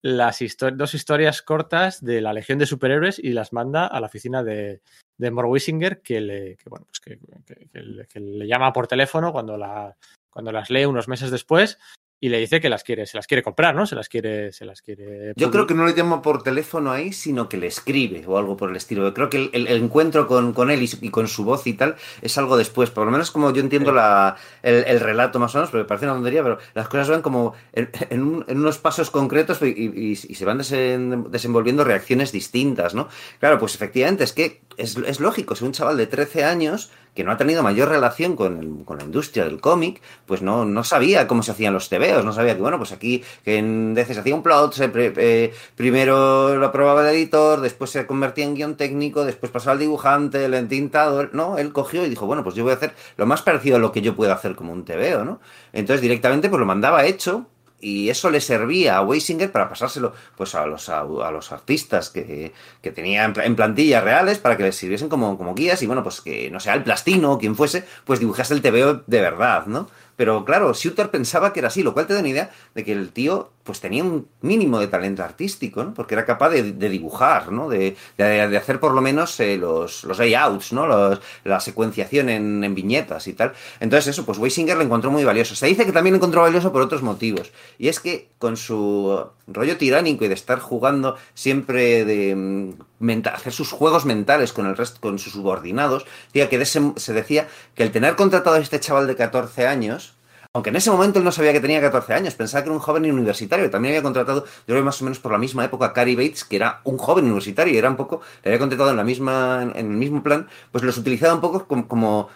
las 0.03 0.41
dos 0.73 0.95
historias 0.95 1.43
cortas 1.43 2.05
de 2.05 2.21
la 2.21 2.33
Legión 2.33 2.59
de 2.59 2.67
Superhéroes 2.67 3.21
y 3.21 3.31
las 3.31 3.53
manda 3.53 3.87
a 3.87 4.01
la 4.01 4.09
oficina 4.09 4.43
de, 4.43 4.83
de 5.19 5.31
Mort 5.31 5.51
Weisinger, 5.51 6.03
que 6.03 6.21
le, 6.21 6.57
que, 6.57 6.69
bueno, 6.69 6.87
pues 6.87 6.99
que, 6.99 7.21
que, 7.47 8.07
que, 8.09 8.21
le 8.21 8.47
llama 8.49 8.73
por 8.73 8.89
teléfono 8.89 9.31
cuando, 9.31 9.57
la, 9.57 9.97
cuando 10.29 10.51
las 10.51 10.69
lee 10.69 10.85
unos 10.85 11.07
meses 11.07 11.31
después 11.31 11.79
y 12.21 12.31
le 12.31 12.39
dice 12.39 12.61
que 12.61 12.69
las 12.69 12.85
quiere, 12.85 13.07
se 13.07 13.19
las 13.19 13.27
quiere 13.27 13.43
comprar, 13.43 13.75
¿no? 13.75 13.87
Se 13.87 13.95
las 13.95 14.09
quiere, 14.09 14.53
se 14.53 14.65
las 14.65 14.81
quiere. 14.81 15.35
Yo 15.37 15.51
creo 15.51 15.67
que 15.67 15.75
no 15.75 15.85
le 15.85 15.93
llama 15.93 16.23
por 16.23 16.43
teléfono 16.43 16.91
ahí, 16.91 17.13
sino 17.13 17.49
que 17.49 17.57
le 17.59 17.67
escribe 17.67 18.25
o 18.27 18.39
algo 18.39 18.57
por 18.57 18.71
el 18.71 18.77
estilo. 18.77 19.13
Creo 19.13 19.29
que 19.29 19.37
el, 19.37 19.51
el, 19.53 19.67
el 19.67 19.83
encuentro 19.83 20.27
con, 20.27 20.53
con 20.55 20.71
él 20.71 20.83
y, 20.83 20.91
y, 21.03 21.11
con 21.11 21.29
su 21.29 21.45
voz 21.45 21.67
y 21.67 21.75
tal 21.75 21.97
es 22.23 22.39
algo 22.39 22.57
después. 22.57 22.91
Por 22.91 23.05
lo 23.05 23.13
menos 23.13 23.31
como 23.31 23.53
yo 23.53 23.61
entiendo 23.61 23.91
sí. 23.91 23.97
la, 23.97 24.37
el, 24.63 24.85
el, 24.87 25.01
relato 25.01 25.39
más 25.39 25.55
o 25.55 25.59
menos, 25.59 25.71
pero 25.71 25.85
me 25.85 25.89
parece 25.89 26.07
una 26.07 26.15
tontería, 26.15 26.43
pero 26.43 26.59
las 26.73 26.89
cosas 26.89 27.11
van 27.11 27.21
como 27.21 27.55
en, 27.73 27.91
en, 28.09 28.23
un, 28.23 28.45
en 28.49 28.59
unos 28.59 28.79
pasos 28.79 29.11
concretos 29.11 29.61
y, 29.61 29.67
y, 29.67 30.13
y, 30.13 30.17
se 30.17 30.45
van 30.45 30.59
desen, 30.59 31.31
desenvolviendo 31.31 31.85
reacciones 31.85 32.33
distintas, 32.33 32.95
¿no? 32.95 33.09
Claro, 33.39 33.59
pues 33.59 33.75
efectivamente 33.75 34.25
es 34.25 34.33
que 34.33 34.63
es, 34.77 34.97
es 34.97 35.21
lógico, 35.21 35.55
si 35.55 35.65
un 35.65 35.73
chaval 35.73 35.97
de 35.97 36.07
13 36.07 36.45
años 36.45 36.91
que 37.15 37.25
no 37.25 37.33
ha 37.33 37.37
tenido 37.37 37.63
mayor 37.63 37.89
relación 37.89 38.37
con, 38.37 38.85
con 38.85 38.99
la 38.99 39.05
industria 39.05 39.45
del 39.45 39.61
cómic, 39.61 40.03
pues 40.27 40.43
no, 40.43 40.65
no, 40.65 40.85
sabía 40.85 41.27
cómo 41.27 41.43
se 41.43 41.53
hacían 41.53 41.73
los 41.73 41.89
tebeos, 41.89 42.25
no 42.25 42.33
sabía 42.33 42.55
que, 42.55 42.61
bueno, 42.61 42.79
pues 42.79 42.93
aquí 42.93 43.23
que 43.45 43.59
en 43.59 43.95
veces 43.95 44.17
se 44.17 44.21
hacía 44.21 44.35
un 44.35 44.43
plot, 44.43 44.73
se 44.73 44.91
eh, 44.95 45.53
primero 45.77 46.57
lo 46.57 46.67
aprobaba 46.67 47.09
el 47.09 47.17
editor, 47.17 47.61
después 47.61 47.91
se 47.91 48.07
convertía 48.07 48.45
en 48.45 48.55
guion 48.55 48.77
técnico, 48.77 49.25
después 49.25 49.53
pasaba 49.53 49.73
al 49.73 49.79
dibujante, 49.79 50.45
el 50.45 50.55
entintado, 50.55 51.29
no, 51.33 51.59
él 51.59 51.73
cogió 51.73 52.05
y 52.05 52.09
dijo, 52.09 52.27
bueno, 52.27 52.43
pues 52.43 52.55
yo 52.55 52.65
voy 52.65 52.73
a 52.73 52.77
hacer 52.77 52.95
lo 53.17 53.27
más 53.27 53.43
parecido 53.43 53.77
a 53.77 53.79
lo 53.79 53.93
que 53.93 54.03
yo 54.03 54.17
puedo 54.17 54.33
hacer 54.33 54.55
como 54.57 54.73
un 54.73 54.85
tebeo, 54.85 55.25
¿no? 55.25 55.41
Entonces 55.73 56.01
directamente 56.01 56.49
pues 56.49 56.61
lo 56.61 56.67
mandaba 56.67 57.05
hecho, 57.05 57.47
y 57.81 58.09
eso 58.09 58.31
le 58.31 58.41
servía 58.41 58.97
a 58.97 59.03
Weisinger 59.03 59.53
para 59.53 59.69
pasárselo 59.69 60.15
pues 60.37 60.55
a 60.55 60.67
los, 60.67 60.89
a, 60.89 61.05
los 61.05 61.53
artistas 61.53 62.11
que, 62.11 62.53
que 62.81 62.91
tenía 62.93 63.25
en 63.25 63.57
plantilla 63.57 64.01
reales 64.01 64.39
para 64.39 64.57
que 64.57 64.63
les 64.63 64.77
sirviesen 64.77 65.09
como, 65.09 65.37
como 65.37 65.55
guías 65.55 65.83
y 65.83 65.87
bueno, 65.87 66.03
pues 66.03 66.21
que 66.21 66.51
no 66.51 66.61
sea 66.61 66.75
el 66.75 66.83
plastino 66.83 67.33
o 67.33 67.39
quien 67.39 67.57
fuese, 67.57 67.85
pues 68.05 68.21
dibujase 68.21 68.55
el 68.55 68.63
TVO 68.63 69.03
de 69.07 69.21
verdad, 69.21 69.67
¿no? 69.67 69.89
Pero 70.17 70.45
claro, 70.45 70.73
Shooter 70.73 71.11
pensaba 71.11 71.53
que 71.53 71.61
era 71.61 71.69
así, 71.69 71.83
lo 71.83 71.93
cual 71.93 72.07
te 72.07 72.15
da 72.15 72.21
una 72.21 72.29
idea 72.29 72.51
de 72.75 72.85
que 72.85 72.93
el 72.93 73.11
tío 73.11 73.51
pues 73.65 73.81
tenía 73.81 74.05
un 74.05 74.29
mínimo 74.43 74.79
de 74.79 74.89
talento 74.89 75.25
artístico, 75.25 75.83
¿no? 75.83 75.95
Porque 75.95 76.15
era 76.15 76.27
capaz 76.27 76.51
de, 76.51 76.73
dibujar, 76.73 77.51
¿no? 77.51 77.71
De, 77.71 77.97
de, 78.19 78.57
hacer 78.57 78.79
por 78.79 78.93
lo 78.93 79.01
menos 79.01 79.41
eh, 79.41 79.57
los, 79.57 80.05
los 80.05 80.19
layouts, 80.19 80.75
¿no? 80.75 80.87
Los, 80.87 81.21
la 81.45 81.59
secuenciación 81.61 82.29
en, 82.29 82.63
en, 82.63 82.75
viñetas 82.75 83.27
y 83.27 83.33
tal. 83.33 83.55
Entonces 83.81 84.09
eso, 84.09 84.27
pues 84.27 84.39
Weisinger 84.39 84.77
lo 84.77 84.83
encontró 84.83 85.11
muy 85.11 85.25
valioso. 85.25 85.55
Se 85.55 85.67
dice 85.67 85.87
que 85.87 85.93
también 85.93 86.13
lo 86.13 86.19
encontró 86.19 86.43
valioso 86.43 86.73
por 86.73 86.83
otros 86.83 87.03
motivos. 87.03 87.53
Y 87.79 87.89
es 87.89 88.01
que 88.01 88.29
con 88.39 88.59
su 88.59 89.27
rollo 89.47 89.79
tiránico 89.79 90.27
y 90.27 90.29
de 90.29 90.35
estar 90.35 90.59
jugando 90.59 91.17
siempre 91.33 92.05
de 92.05 92.37
mm, 92.37 93.23
hacer 93.33 93.53
sus 93.53 93.73
juegos 93.73 94.05
mentales 94.05 94.53
con 94.53 94.67
el 94.67 94.77
resto, 94.77 95.01
con 95.01 95.19
sus 95.19 95.33
subordinados, 95.33 96.05
decía 96.35 96.51
que 96.51 96.63
se 96.67 97.13
decía 97.15 97.49
que 97.75 97.83
el 97.83 97.93
tener 97.93 98.15
contratado 98.15 98.57
a 98.57 98.61
este 98.61 98.79
chaval 98.79 99.07
de 99.07 99.17
14 99.17 99.67
años, 99.67 100.15
aunque 100.55 100.71
en 100.71 100.77
ese 100.77 100.89
momento 100.89 101.19
él 101.19 101.25
no 101.25 101.33
sabía 101.33 101.53
que 101.53 101.61
tenía 101.61 101.81
14 101.81 102.15
años, 102.15 102.35
pensaba 102.37 102.63
que 102.63 102.69
era 102.69 102.77
un 102.77 102.81
joven 102.81 103.11
universitario, 103.11 103.69
también 103.71 103.93
había 103.93 104.05
contratado, 104.05 104.45
yo 104.45 104.75
creo 104.75 104.85
más 104.85 105.03
o 105.03 105.05
menos 105.05 105.19
por 105.19 105.33
la 105.33 105.39
misma 105.39 105.65
época, 105.65 105.87
a 105.87 105.89
Bates, 105.89 106.45
que 106.45 106.55
era 106.55 106.81
un 106.85 106.97
joven 106.97 107.25
universitario 107.25 107.75
y 107.75 107.77
era 107.77 107.91
un 107.91 107.97
poco, 107.97 108.21
le 108.45 108.51
había 108.51 108.61
contratado 108.61 108.91
en 108.91 108.97
la 108.97 109.03
misma, 109.03 109.65
en 109.75 109.77
el 109.77 109.97
mismo 109.97 110.23
plan, 110.23 110.47
pues 110.71 110.85
los 110.85 110.97
utilizaba 110.97 111.35
un 111.35 111.41
poco 111.41 111.67
como 111.67 111.89
como 111.89 112.29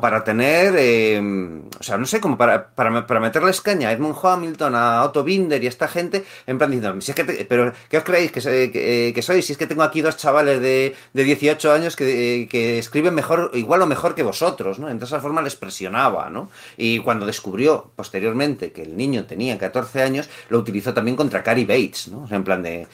para 0.00 0.24
tener, 0.24 0.74
eh, 0.78 1.20
o 1.78 1.82
sea, 1.82 1.98
no 1.98 2.06
sé, 2.06 2.18
como 2.18 2.38
para, 2.38 2.70
para, 2.70 3.06
para, 3.06 3.20
meterles 3.20 3.60
caña 3.60 3.90
a 3.90 3.92
Edmund 3.92 4.16
Hamilton, 4.22 4.74
a 4.74 5.04
Otto 5.04 5.22
Binder 5.22 5.62
y 5.62 5.66
a 5.66 5.68
esta 5.68 5.86
gente, 5.86 6.24
en 6.46 6.56
plan 6.56 6.70
diciendo, 6.70 6.98
si 7.02 7.10
es 7.10 7.14
que 7.14 7.46
pero 7.46 7.72
¿qué 7.90 7.98
os 7.98 8.04
creéis 8.04 8.32
que, 8.32 8.40
que, 8.40 9.12
que, 9.14 9.22
sois? 9.22 9.44
Si 9.44 9.52
es 9.52 9.58
que 9.58 9.66
tengo 9.66 9.82
aquí 9.82 10.00
dos 10.00 10.16
chavales 10.16 10.60
de, 10.60 10.96
de 11.12 11.24
18 11.24 11.72
años 11.72 11.94
que, 11.94 12.48
que, 12.50 12.78
escriben 12.78 13.14
mejor, 13.14 13.50
igual 13.52 13.82
o 13.82 13.86
mejor 13.86 14.14
que 14.14 14.22
vosotros, 14.22 14.78
¿no? 14.78 14.88
Entonces, 14.88 15.14
esa 15.14 15.20
forma 15.20 15.42
les 15.42 15.56
presionaba, 15.56 16.30
¿no? 16.30 16.50
Y 16.78 17.00
cuando 17.00 17.26
descubrió 17.26 17.90
posteriormente 17.94 18.72
que 18.72 18.82
el 18.82 18.96
niño 18.96 19.26
tenía 19.26 19.58
14 19.58 20.02
años, 20.02 20.30
lo 20.48 20.58
utilizó 20.58 20.94
también 20.94 21.16
contra 21.16 21.42
Cary 21.42 21.66
Bates, 21.66 22.08
¿no? 22.08 22.22
O 22.22 22.28
sea, 22.28 22.38
en 22.38 22.44
plan 22.44 22.62
de, 22.62 22.86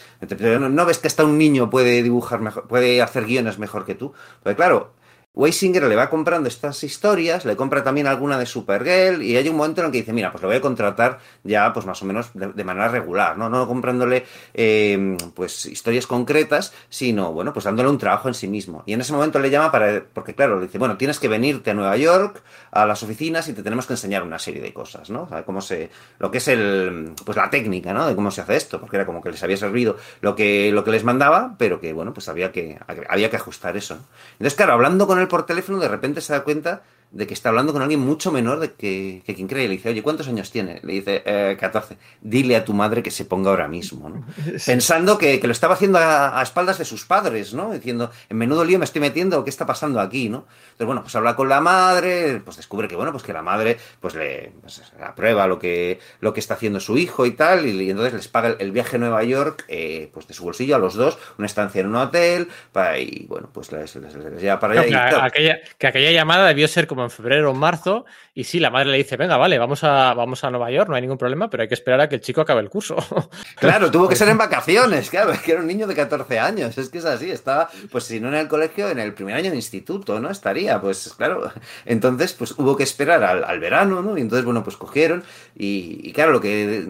¿no 0.58 0.84
ves 0.84 0.98
que 0.98 1.06
hasta 1.06 1.24
un 1.24 1.38
niño 1.38 1.70
puede 1.70 2.02
dibujar 2.02 2.40
mejor, 2.40 2.66
puede 2.66 3.00
hacer 3.00 3.24
guiones 3.24 3.58
mejor 3.58 3.84
que 3.84 3.94
tú? 3.94 4.12
Porque 4.42 4.56
claro, 4.56 4.90
Weisinger 5.34 5.84
le 5.84 5.96
va 5.96 6.10
comprando 6.10 6.46
estas 6.46 6.84
historias, 6.84 7.46
le 7.46 7.56
compra 7.56 7.82
también 7.82 8.06
alguna 8.06 8.38
de 8.38 8.44
Supergirl 8.44 9.22
y 9.22 9.36
hay 9.36 9.48
un 9.48 9.56
momento 9.56 9.80
en 9.80 9.86
el 9.86 9.92
que 9.92 9.98
dice, 9.98 10.12
mira, 10.12 10.30
pues 10.30 10.42
lo 10.42 10.48
voy 10.48 10.58
a 10.58 10.60
contratar 10.60 11.20
ya 11.42 11.72
pues 11.72 11.86
más 11.86 12.02
o 12.02 12.04
menos 12.04 12.30
de, 12.34 12.64
manera 12.64 12.88
regular, 12.88 13.38
¿no? 13.38 13.48
No 13.48 13.66
comprándole 13.66 14.26
eh, 14.52 15.16
pues 15.34 15.64
historias 15.64 16.06
concretas, 16.06 16.74
sino, 16.90 17.32
bueno, 17.32 17.54
pues 17.54 17.64
dándole 17.64 17.88
un 17.88 17.96
trabajo 17.96 18.28
en 18.28 18.34
sí 18.34 18.46
mismo. 18.46 18.82
Y 18.84 18.92
en 18.92 19.00
ese 19.00 19.14
momento 19.14 19.38
le 19.38 19.48
llama 19.48 19.72
para, 19.72 20.04
porque 20.12 20.34
claro, 20.34 20.56
le 20.56 20.66
dice, 20.66 20.76
bueno, 20.76 20.98
tienes 20.98 21.18
que 21.18 21.28
venirte 21.28 21.70
a 21.70 21.74
Nueva 21.74 21.96
York, 21.96 22.42
a 22.70 22.84
las 22.84 23.02
oficinas 23.02 23.48
y 23.48 23.54
te 23.54 23.62
tenemos 23.62 23.86
que 23.86 23.94
enseñar 23.94 24.22
una 24.24 24.38
serie 24.38 24.60
de 24.60 24.74
cosas, 24.74 25.08
¿no? 25.08 25.28
Cómo 25.46 25.62
se, 25.62 25.88
lo 26.18 26.30
que 26.30 26.38
es 26.38 26.48
el, 26.48 27.12
pues 27.24 27.38
la 27.38 27.48
técnica, 27.48 27.94
¿no? 27.94 28.06
De 28.06 28.14
cómo 28.14 28.30
se 28.30 28.42
hace 28.42 28.56
esto, 28.56 28.78
porque 28.80 28.96
era 28.96 29.06
como 29.06 29.22
que 29.22 29.30
les 29.30 29.42
había 29.42 29.56
servido 29.56 29.96
lo 30.20 30.36
que, 30.36 30.70
lo 30.72 30.84
que 30.84 30.90
les 30.90 31.04
mandaba, 31.04 31.54
pero 31.56 31.80
que, 31.80 31.94
bueno, 31.94 32.12
pues 32.12 32.28
había 32.28 32.52
que, 32.52 32.78
había 33.08 33.30
que 33.30 33.36
ajustar 33.36 33.78
eso, 33.78 33.94
¿no? 33.94 34.02
Entonces, 34.32 34.54
claro, 34.54 34.74
hablando 34.74 35.06
con 35.06 35.21
por 35.28 35.46
teléfono, 35.46 35.78
de 35.78 35.88
repente 35.88 36.20
se 36.20 36.32
da 36.32 36.44
cuenta 36.44 36.82
de 37.12 37.26
que 37.26 37.34
está 37.34 37.50
hablando 37.50 37.74
con 37.74 37.82
alguien 37.82 38.00
mucho 38.00 38.32
menor 38.32 38.58
de 38.58 38.72
que, 38.72 39.22
que 39.26 39.34
quien 39.34 39.46
cree. 39.46 39.68
Le 39.68 39.74
dice, 39.74 39.90
oye, 39.90 40.02
¿cuántos 40.02 40.28
años 40.28 40.50
tiene? 40.50 40.80
Le 40.82 40.94
dice, 40.94 41.22
eh, 41.26 41.56
14. 41.60 41.98
Dile 42.22 42.56
a 42.56 42.64
tu 42.64 42.72
madre 42.72 43.02
que 43.02 43.10
se 43.10 43.26
ponga 43.26 43.50
ahora 43.50 43.68
mismo, 43.68 44.08
¿no? 44.08 44.24
Pensando 44.66 45.18
que, 45.18 45.38
que, 45.38 45.46
lo 45.46 45.52
estaba 45.52 45.74
haciendo 45.74 45.98
a, 45.98 46.40
a, 46.40 46.42
espaldas 46.42 46.78
de 46.78 46.86
sus 46.86 47.04
padres, 47.04 47.52
¿no? 47.52 47.72
Diciendo, 47.72 48.10
en 48.30 48.38
menudo 48.38 48.64
lío 48.64 48.78
me 48.78 48.86
estoy 48.86 49.02
metiendo, 49.02 49.44
¿qué 49.44 49.50
está 49.50 49.66
pasando 49.66 50.00
aquí, 50.00 50.30
no? 50.30 50.46
Entonces, 50.64 50.86
bueno, 50.86 51.02
pues 51.02 51.14
habla 51.14 51.36
con 51.36 51.50
la 51.50 51.60
madre, 51.60 52.40
pues 52.42 52.56
descubre 52.56 52.88
que, 52.88 52.96
bueno, 52.96 53.12
pues 53.12 53.22
que 53.22 53.34
la 53.34 53.42
madre, 53.42 53.76
pues 54.00 54.14
le 54.14 54.52
pues, 54.62 54.82
aprueba 55.02 55.46
lo 55.46 55.58
que, 55.58 56.00
lo 56.20 56.32
que 56.32 56.40
está 56.40 56.54
haciendo 56.54 56.80
su 56.80 56.96
hijo 56.96 57.26
y 57.26 57.32
tal, 57.32 57.66
y, 57.66 57.82
y 57.82 57.90
entonces 57.90 58.14
les 58.14 58.28
paga 58.28 58.48
el, 58.48 58.56
el, 58.58 58.72
viaje 58.72 58.96
a 58.96 58.98
Nueva 58.98 59.22
York, 59.22 59.66
eh, 59.68 60.10
pues 60.14 60.26
de 60.28 60.32
su 60.34 60.44
bolsillo 60.44 60.76
a 60.76 60.78
los 60.78 60.94
dos, 60.94 61.18
una 61.36 61.46
estancia 61.46 61.82
en 61.82 61.88
un 61.88 61.96
hotel, 61.96 62.48
para, 62.72 62.98
y 62.98 63.26
bueno, 63.28 63.50
pues 63.52 63.70
les, 63.70 63.94
les, 63.96 64.14
les 64.14 64.40
lleva 64.40 64.58
para 64.58 64.72
allá. 64.72 64.82
No, 64.82 64.88
y, 64.88 64.90
claro. 64.90 65.22
aquella, 65.22 65.60
que 65.76 65.86
aquella 65.86 66.10
llamada 66.10 66.48
debió 66.48 66.66
ser 66.68 66.86
como 66.86 67.01
en 67.04 67.10
febrero 67.10 67.50
o 67.50 67.54
marzo, 67.54 68.04
y 68.34 68.44
sí, 68.44 68.58
la 68.60 68.70
madre 68.70 68.90
le 68.90 68.96
dice, 68.96 69.18
venga, 69.18 69.36
vale, 69.36 69.58
vamos 69.58 69.84
a, 69.84 70.14
vamos 70.14 70.42
a 70.42 70.50
Nueva 70.50 70.70
York, 70.70 70.88
no 70.88 70.94
hay 70.94 71.02
ningún 71.02 71.18
problema, 71.18 71.50
pero 71.50 71.64
hay 71.64 71.68
que 71.68 71.74
esperar 71.74 72.00
a 72.00 72.08
que 72.08 72.14
el 72.14 72.22
chico 72.22 72.40
acabe 72.40 72.60
el 72.60 72.70
curso. 72.70 72.96
Claro, 73.56 73.90
tuvo 73.92 74.08
que 74.08 74.16
ser 74.16 74.28
en 74.28 74.38
vacaciones, 74.38 75.08
claro, 75.08 75.30
es 75.32 75.40
que 75.40 75.52
era 75.52 75.60
un 75.60 75.68
niño 75.68 75.86
de 75.86 75.94
14 75.94 76.38
años, 76.40 76.76
es 76.78 76.88
que 76.88 76.98
es 76.98 77.04
así, 77.04 77.30
estaba, 77.30 77.70
pues 77.92 78.04
si 78.04 78.18
no 78.18 78.28
en 78.28 78.34
el 78.34 78.48
colegio, 78.48 78.88
en 78.88 78.98
el 78.98 79.14
primer 79.14 79.36
año 79.36 79.50
de 79.50 79.56
instituto, 79.56 80.18
¿no? 80.18 80.30
Estaría, 80.30 80.80
pues 80.80 81.14
claro, 81.16 81.52
entonces 81.84 82.32
pues 82.32 82.52
hubo 82.58 82.76
que 82.76 82.82
esperar 82.82 83.22
al, 83.22 83.44
al 83.44 83.60
verano, 83.60 84.02
¿no? 84.02 84.18
Y 84.18 84.22
entonces, 84.22 84.44
bueno, 84.44 84.64
pues 84.64 84.76
cogieron, 84.76 85.22
y, 85.54 86.00
y, 86.02 86.12
claro, 86.12 86.32
lo 86.32 86.40
que, 86.40 86.88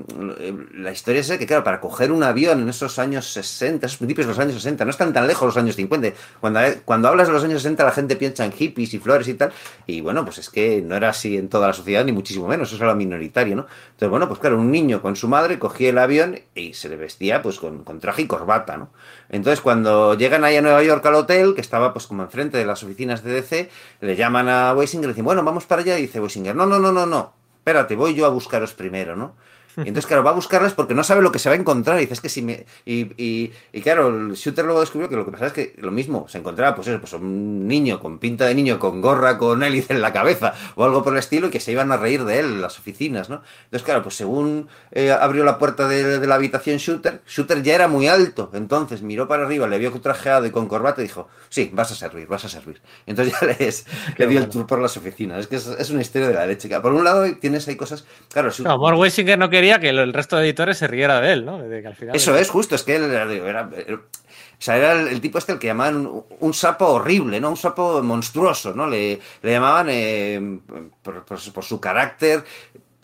la 0.74 0.92
historia 0.92 1.20
es 1.20 1.30
que, 1.30 1.46
claro, 1.46 1.62
para 1.62 1.80
coger 1.80 2.10
un 2.10 2.22
avión 2.22 2.62
en 2.62 2.68
esos 2.70 2.98
años 2.98 3.26
60, 3.26 3.86
esos 3.86 3.98
principios 3.98 4.26
de 4.26 4.32
los 4.32 4.38
años 4.38 4.54
60, 4.54 4.84
no 4.84 4.90
están 4.90 5.12
tan 5.12 5.26
lejos 5.26 5.46
los 5.46 5.56
años 5.58 5.76
50, 5.76 6.12
cuando, 6.40 6.60
cuando 6.86 7.08
hablas 7.08 7.28
de 7.28 7.34
los 7.34 7.44
años 7.44 7.62
60 7.62 7.84
la 7.84 7.92
gente 7.92 8.16
piensa 8.16 8.46
en 8.46 8.52
hippies 8.52 8.94
y 8.94 8.98
flores 8.98 9.28
y 9.28 9.34
tal, 9.34 9.52
y 9.86 10.00
bueno, 10.00 10.24
pues 10.24 10.38
es 10.38 10.48
que 10.48 10.80
no 10.80 10.96
era 10.96 11.10
así 11.10 11.31
en 11.36 11.48
toda 11.48 11.68
la 11.68 11.72
sociedad, 11.72 12.04
ni 12.04 12.12
muchísimo 12.12 12.48
menos, 12.48 12.72
eso 12.72 12.82
era 12.84 12.94
minoritario, 12.94 13.56
¿no? 13.56 13.66
Entonces, 13.86 14.10
bueno, 14.10 14.28
pues 14.28 14.40
claro, 14.40 14.58
un 14.58 14.70
niño 14.70 15.02
con 15.02 15.16
su 15.16 15.28
madre 15.28 15.58
cogía 15.58 15.90
el 15.90 15.98
avión 15.98 16.40
y 16.54 16.74
se 16.74 16.88
le 16.88 16.96
vestía 16.96 17.42
pues 17.42 17.58
con, 17.58 17.84
con 17.84 18.00
traje 18.00 18.22
y 18.22 18.26
corbata, 18.26 18.76
¿no? 18.76 18.90
Entonces, 19.28 19.60
cuando 19.60 20.14
llegan 20.14 20.44
ahí 20.44 20.56
a 20.56 20.62
Nueva 20.62 20.82
York 20.82 21.04
al 21.06 21.14
hotel, 21.14 21.54
que 21.54 21.60
estaba 21.60 21.92
pues 21.92 22.06
como 22.06 22.22
enfrente 22.22 22.58
de 22.58 22.66
las 22.66 22.82
oficinas 22.82 23.22
de 23.22 23.32
DC, 23.32 23.70
le 24.00 24.16
llaman 24.16 24.48
a 24.48 24.74
Weisinger 24.74 25.08
y 25.08 25.12
dicen, 25.12 25.24
bueno, 25.24 25.42
vamos 25.42 25.64
para 25.66 25.82
allá, 25.82 25.98
y 25.98 26.02
dice 26.02 26.20
Weisinger, 26.20 26.54
no, 26.54 26.66
no, 26.66 26.78
no, 26.78 26.92
no, 26.92 27.06
no, 27.06 27.32
espérate, 27.56 27.96
voy 27.96 28.14
yo 28.14 28.26
a 28.26 28.30
buscaros 28.30 28.74
primero, 28.74 29.16
¿no? 29.16 29.34
Y 29.76 29.80
entonces, 29.80 30.06
claro, 30.06 30.22
va 30.22 30.30
a 30.30 30.34
buscarlas 30.34 30.74
porque 30.74 30.94
no 30.94 31.02
sabe 31.02 31.22
lo 31.22 31.32
que 31.32 31.38
se 31.38 31.48
va 31.48 31.54
a 31.54 31.58
encontrar. 31.58 31.98
Y 31.98 32.02
dice, 32.02 32.14
es 32.14 32.20
que 32.20 32.28
si 32.28 32.42
me. 32.42 32.66
Y, 32.84 33.12
y, 33.22 33.52
y, 33.72 33.80
claro, 33.80 34.08
el 34.08 34.34
shooter 34.34 34.64
luego 34.64 34.80
descubrió 34.80 35.08
que 35.08 35.16
lo 35.16 35.24
que 35.24 35.30
pasaba 35.30 35.48
es 35.48 35.52
que 35.52 35.74
lo 35.78 35.90
mismo, 35.90 36.28
se 36.28 36.38
encontraba, 36.38 36.74
pues 36.74 36.88
eso, 36.88 37.00
pues 37.00 37.12
un 37.14 37.66
niño 37.66 37.98
con 38.00 38.18
pinta 38.18 38.46
de 38.46 38.54
niño, 38.54 38.78
con 38.78 39.00
gorra, 39.00 39.38
con 39.38 39.62
hélice 39.62 39.94
en 39.94 40.02
la 40.02 40.12
cabeza, 40.12 40.54
o 40.74 40.84
algo 40.84 41.02
por 41.02 41.14
el 41.14 41.18
estilo, 41.18 41.46
y 41.46 41.50
que 41.50 41.60
se 41.60 41.72
iban 41.72 41.90
a 41.92 41.96
reír 41.96 42.24
de 42.24 42.40
él 42.40 42.46
en 42.46 42.62
las 42.62 42.78
oficinas, 42.78 43.30
¿no? 43.30 43.42
Entonces, 43.64 43.82
claro, 43.84 44.02
pues 44.02 44.16
según 44.16 44.68
eh, 44.90 45.10
abrió 45.10 45.44
la 45.44 45.58
puerta 45.58 45.88
de, 45.88 46.18
de, 46.18 46.26
la 46.26 46.34
habitación 46.34 46.76
Shooter, 46.76 47.22
Shooter 47.26 47.62
ya 47.62 47.74
era 47.74 47.88
muy 47.88 48.08
alto. 48.08 48.50
Entonces 48.52 49.02
miró 49.02 49.28
para 49.28 49.44
arriba, 49.44 49.66
le 49.66 49.78
vio 49.78 49.92
trajeado 50.00 50.46
y 50.46 50.50
con 50.50 50.68
corbata 50.68 51.00
y 51.00 51.04
dijo, 51.04 51.28
sí, 51.48 51.70
vas 51.72 51.90
a 51.92 51.94
servir, 51.94 52.26
vas 52.26 52.44
a 52.44 52.48
servir. 52.48 52.80
Entonces 53.06 53.34
ya 53.40 53.46
les, 53.58 53.86
le 54.18 54.26
dio 54.26 54.40
bueno. 54.40 54.44
el 54.44 54.50
tour 54.50 54.66
por 54.66 54.80
las 54.80 54.96
oficinas. 54.96 55.40
Es 55.40 55.46
que 55.46 55.56
es, 55.56 55.66
es, 55.66 55.90
una 55.90 56.02
historia 56.02 56.28
de 56.28 56.34
la 56.34 56.46
leche. 56.46 56.68
Por 56.80 56.92
un 56.92 57.04
lado, 57.04 57.24
tienes 57.36 57.66
ahí 57.68 57.76
cosas. 57.76 58.04
Claro, 58.32 58.50
Shooter, 58.50 58.66
no, 58.66 58.98
Weisinger 58.98 59.38
no 59.38 59.50
quería 59.62 59.78
que 59.78 59.90
el 59.90 60.12
resto 60.12 60.36
de 60.36 60.44
editores 60.44 60.78
se 60.78 60.88
riera 60.88 61.20
de 61.20 61.32
él, 61.32 61.44
¿no? 61.44 61.58
De 61.58 61.82
que 61.82 61.86
al 61.86 61.94
final 61.94 62.16
Eso 62.16 62.36
es, 62.36 62.50
justo, 62.50 62.74
es 62.74 62.82
que 62.82 62.96
él 62.96 63.04
era, 63.04 63.32
era, 63.32 63.70
era 63.76 63.94
o 63.94 64.64
sea, 64.64 64.76
era 64.76 64.92
el, 64.92 65.08
el, 65.08 65.20
tipo 65.20 65.38
este 65.38 65.52
el 65.52 65.58
que 65.58 65.68
llamaban 65.68 66.06
un, 66.06 66.24
un, 66.40 66.54
sapo 66.54 66.86
horrible, 66.86 67.40
¿no? 67.40 67.50
Un 67.50 67.56
sapo 67.56 68.02
monstruoso, 68.02 68.74
¿no? 68.74 68.88
Le, 68.88 69.20
le 69.42 69.50
llamaban 69.52 69.86
eh, 69.90 70.58
por, 71.02 71.24
por, 71.24 71.52
por, 71.52 71.64
su 71.64 71.80
carácter 71.80 72.44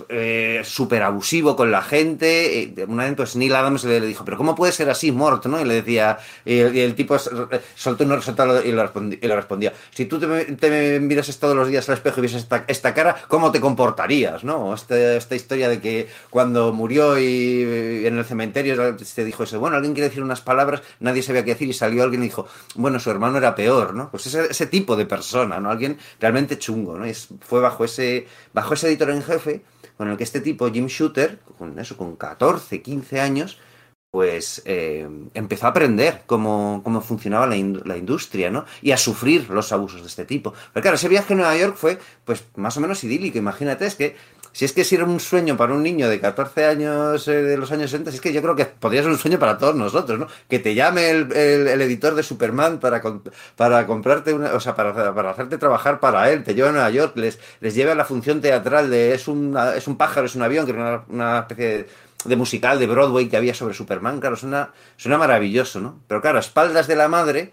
eh, 0.08 0.62
súper 0.64 1.02
abusivo 1.02 1.56
con 1.56 1.70
la 1.70 1.82
gente. 1.82 2.62
Eh, 2.62 2.86
una 2.86 3.04
vez 3.04 3.14
pues 3.16 3.36
Neil 3.36 3.54
Adams 3.54 3.84
le, 3.84 4.00
le, 4.00 4.06
dijo, 4.06 4.24
pero 4.24 4.36
¿cómo 4.36 4.54
puede 4.54 4.72
ser 4.72 4.90
así, 4.90 5.12
Mort? 5.12 5.46
¿no? 5.46 5.60
Y 5.60 5.64
le 5.64 5.74
decía, 5.74 6.18
y, 6.44 6.58
el 6.58 6.94
tipo 6.94 7.16
soltó 7.18 8.04
una 8.04 8.16
resultado 8.16 8.64
y 8.64 8.72
le, 8.72 9.34
respondía, 9.34 9.72
si 9.90 10.06
tú 10.06 10.18
te, 10.18 10.44
te 10.56 11.00
mirases 11.00 11.38
todos 11.38 11.56
los 11.56 11.68
días 11.68 11.88
al 11.88 11.96
espejo 11.96 12.20
y 12.20 12.22
vieses 12.22 12.42
esta, 12.42 12.64
esta 12.68 12.94
cara, 12.94 13.16
¿cómo 13.28 13.50
te 13.50 13.60
comportarías? 13.60 14.44
¿no? 14.44 14.74
Esta, 14.74 15.16
esta 15.16 15.34
historia 15.34 15.68
de 15.68 15.80
que 15.80 16.08
cuando 16.30 16.72
murió 16.72 17.18
y 17.18 18.06
en 18.06 18.18
el 18.18 18.24
cementerio 18.24 18.96
se 18.98 19.24
dijo 19.24 19.42
eso, 19.42 19.60
bueno, 19.60 19.76
alguien 19.76 19.94
quiere 19.94 20.08
decir 20.08 20.22
unas 20.22 20.40
palabras, 20.40 20.82
nadie 21.00 21.22
sabía 21.22 21.44
qué 21.44 21.52
decir 21.52 21.68
y 21.68 21.72
salió 21.72 22.02
alguien 22.02 22.22
y 22.22 22.26
dijo, 22.26 22.46
bueno, 22.74 23.00
su 23.00 23.10
hermano 23.10 23.38
era 23.38 23.54
peor, 23.54 23.94
¿no? 23.94 24.10
Pues 24.10 24.26
ese, 24.26 24.46
ese 24.50 24.66
tipo 24.66 24.96
de 24.96 25.06
persona, 25.06 25.60
¿no? 25.60 25.70
Alguien 25.70 25.98
realmente 26.20 26.58
chungo, 26.58 26.96
¿no? 26.96 27.06
Y 27.06 27.14
fue 27.14 27.60
bajo 27.60 27.84
ese, 27.84 28.26
bajo 28.58 28.74
ese 28.74 28.88
editor 28.88 29.10
en 29.10 29.22
jefe 29.22 29.62
con 29.96 30.08
el 30.08 30.16
que 30.16 30.24
este 30.24 30.40
tipo, 30.40 30.68
Jim 30.70 30.86
Shooter, 30.86 31.38
con 31.58 31.78
eso, 31.78 31.96
con 31.96 32.16
14, 32.16 32.82
15 32.82 33.20
años, 33.20 33.58
pues 34.10 34.62
eh, 34.64 35.08
empezó 35.34 35.66
a 35.66 35.70
aprender 35.70 36.22
cómo, 36.26 36.80
cómo 36.82 37.00
funcionaba 37.00 37.46
la, 37.46 37.56
la, 37.84 37.96
industria, 37.96 38.50
¿no? 38.50 38.64
Y 38.80 38.90
a 38.92 38.96
sufrir 38.96 39.48
los 39.50 39.70
abusos 39.70 40.00
de 40.00 40.08
este 40.08 40.24
tipo. 40.24 40.54
Pero 40.72 40.82
claro, 40.82 40.96
ese 40.96 41.08
viaje 41.08 41.34
a 41.34 41.36
Nueva 41.36 41.56
York 41.56 41.76
fue, 41.76 41.98
pues, 42.24 42.44
más 42.56 42.76
o 42.76 42.80
menos 42.80 43.04
idílico. 43.04 43.38
Imagínate, 43.38 43.86
es 43.86 43.94
que 43.94 44.16
si 44.58 44.64
es 44.64 44.72
que 44.72 44.82
si 44.82 44.96
era 44.96 45.04
un 45.04 45.20
sueño 45.20 45.56
para 45.56 45.72
un 45.72 45.84
niño 45.84 46.08
de 46.08 46.18
14 46.18 46.64
años 46.64 47.28
eh, 47.28 47.42
de 47.44 47.56
los 47.56 47.70
años 47.70 47.92
60, 47.92 48.10
es 48.10 48.20
que 48.20 48.32
yo 48.32 48.42
creo 48.42 48.56
que 48.56 48.64
podría 48.64 49.02
ser 49.02 49.12
un 49.12 49.16
sueño 49.16 49.38
para 49.38 49.56
todos 49.56 49.76
nosotros, 49.76 50.18
¿no? 50.18 50.26
Que 50.48 50.58
te 50.58 50.74
llame 50.74 51.10
el, 51.10 51.30
el, 51.32 51.80
editor 51.80 52.16
de 52.16 52.24
Superman 52.24 52.80
para, 52.80 53.00
para 53.54 53.86
comprarte 53.86 54.32
una, 54.32 54.54
o 54.54 54.58
sea, 54.58 54.74
para, 54.74 55.14
para, 55.14 55.30
hacerte 55.30 55.58
trabajar 55.58 56.00
para 56.00 56.28
él, 56.32 56.42
te 56.42 56.56
lleva 56.56 56.70
a 56.70 56.72
Nueva 56.72 56.90
York, 56.90 57.16
les, 57.16 57.38
les 57.60 57.72
lleva 57.76 57.92
a 57.92 57.94
la 57.94 58.04
función 58.04 58.40
teatral 58.40 58.90
de 58.90 59.14
es 59.14 59.28
un, 59.28 59.56
es 59.76 59.86
un 59.86 59.96
pájaro, 59.96 60.26
es 60.26 60.34
un 60.34 60.42
avión, 60.42 60.66
que 60.66 60.72
era 60.72 60.82
una, 60.82 61.04
una 61.08 61.38
especie 61.38 61.64
de 61.64 61.88
de 62.24 62.34
musical 62.34 62.80
de 62.80 62.88
Broadway 62.88 63.28
que 63.28 63.36
había 63.36 63.54
sobre 63.54 63.74
Superman, 63.74 64.18
claro, 64.18 64.34
suena, 64.34 64.72
suena 64.96 65.18
maravilloso, 65.18 65.80
¿no? 65.80 66.00
Pero 66.08 66.20
claro, 66.20 66.38
a 66.38 66.40
espaldas 66.40 66.88
de 66.88 66.96
la 66.96 67.06
madre, 67.06 67.52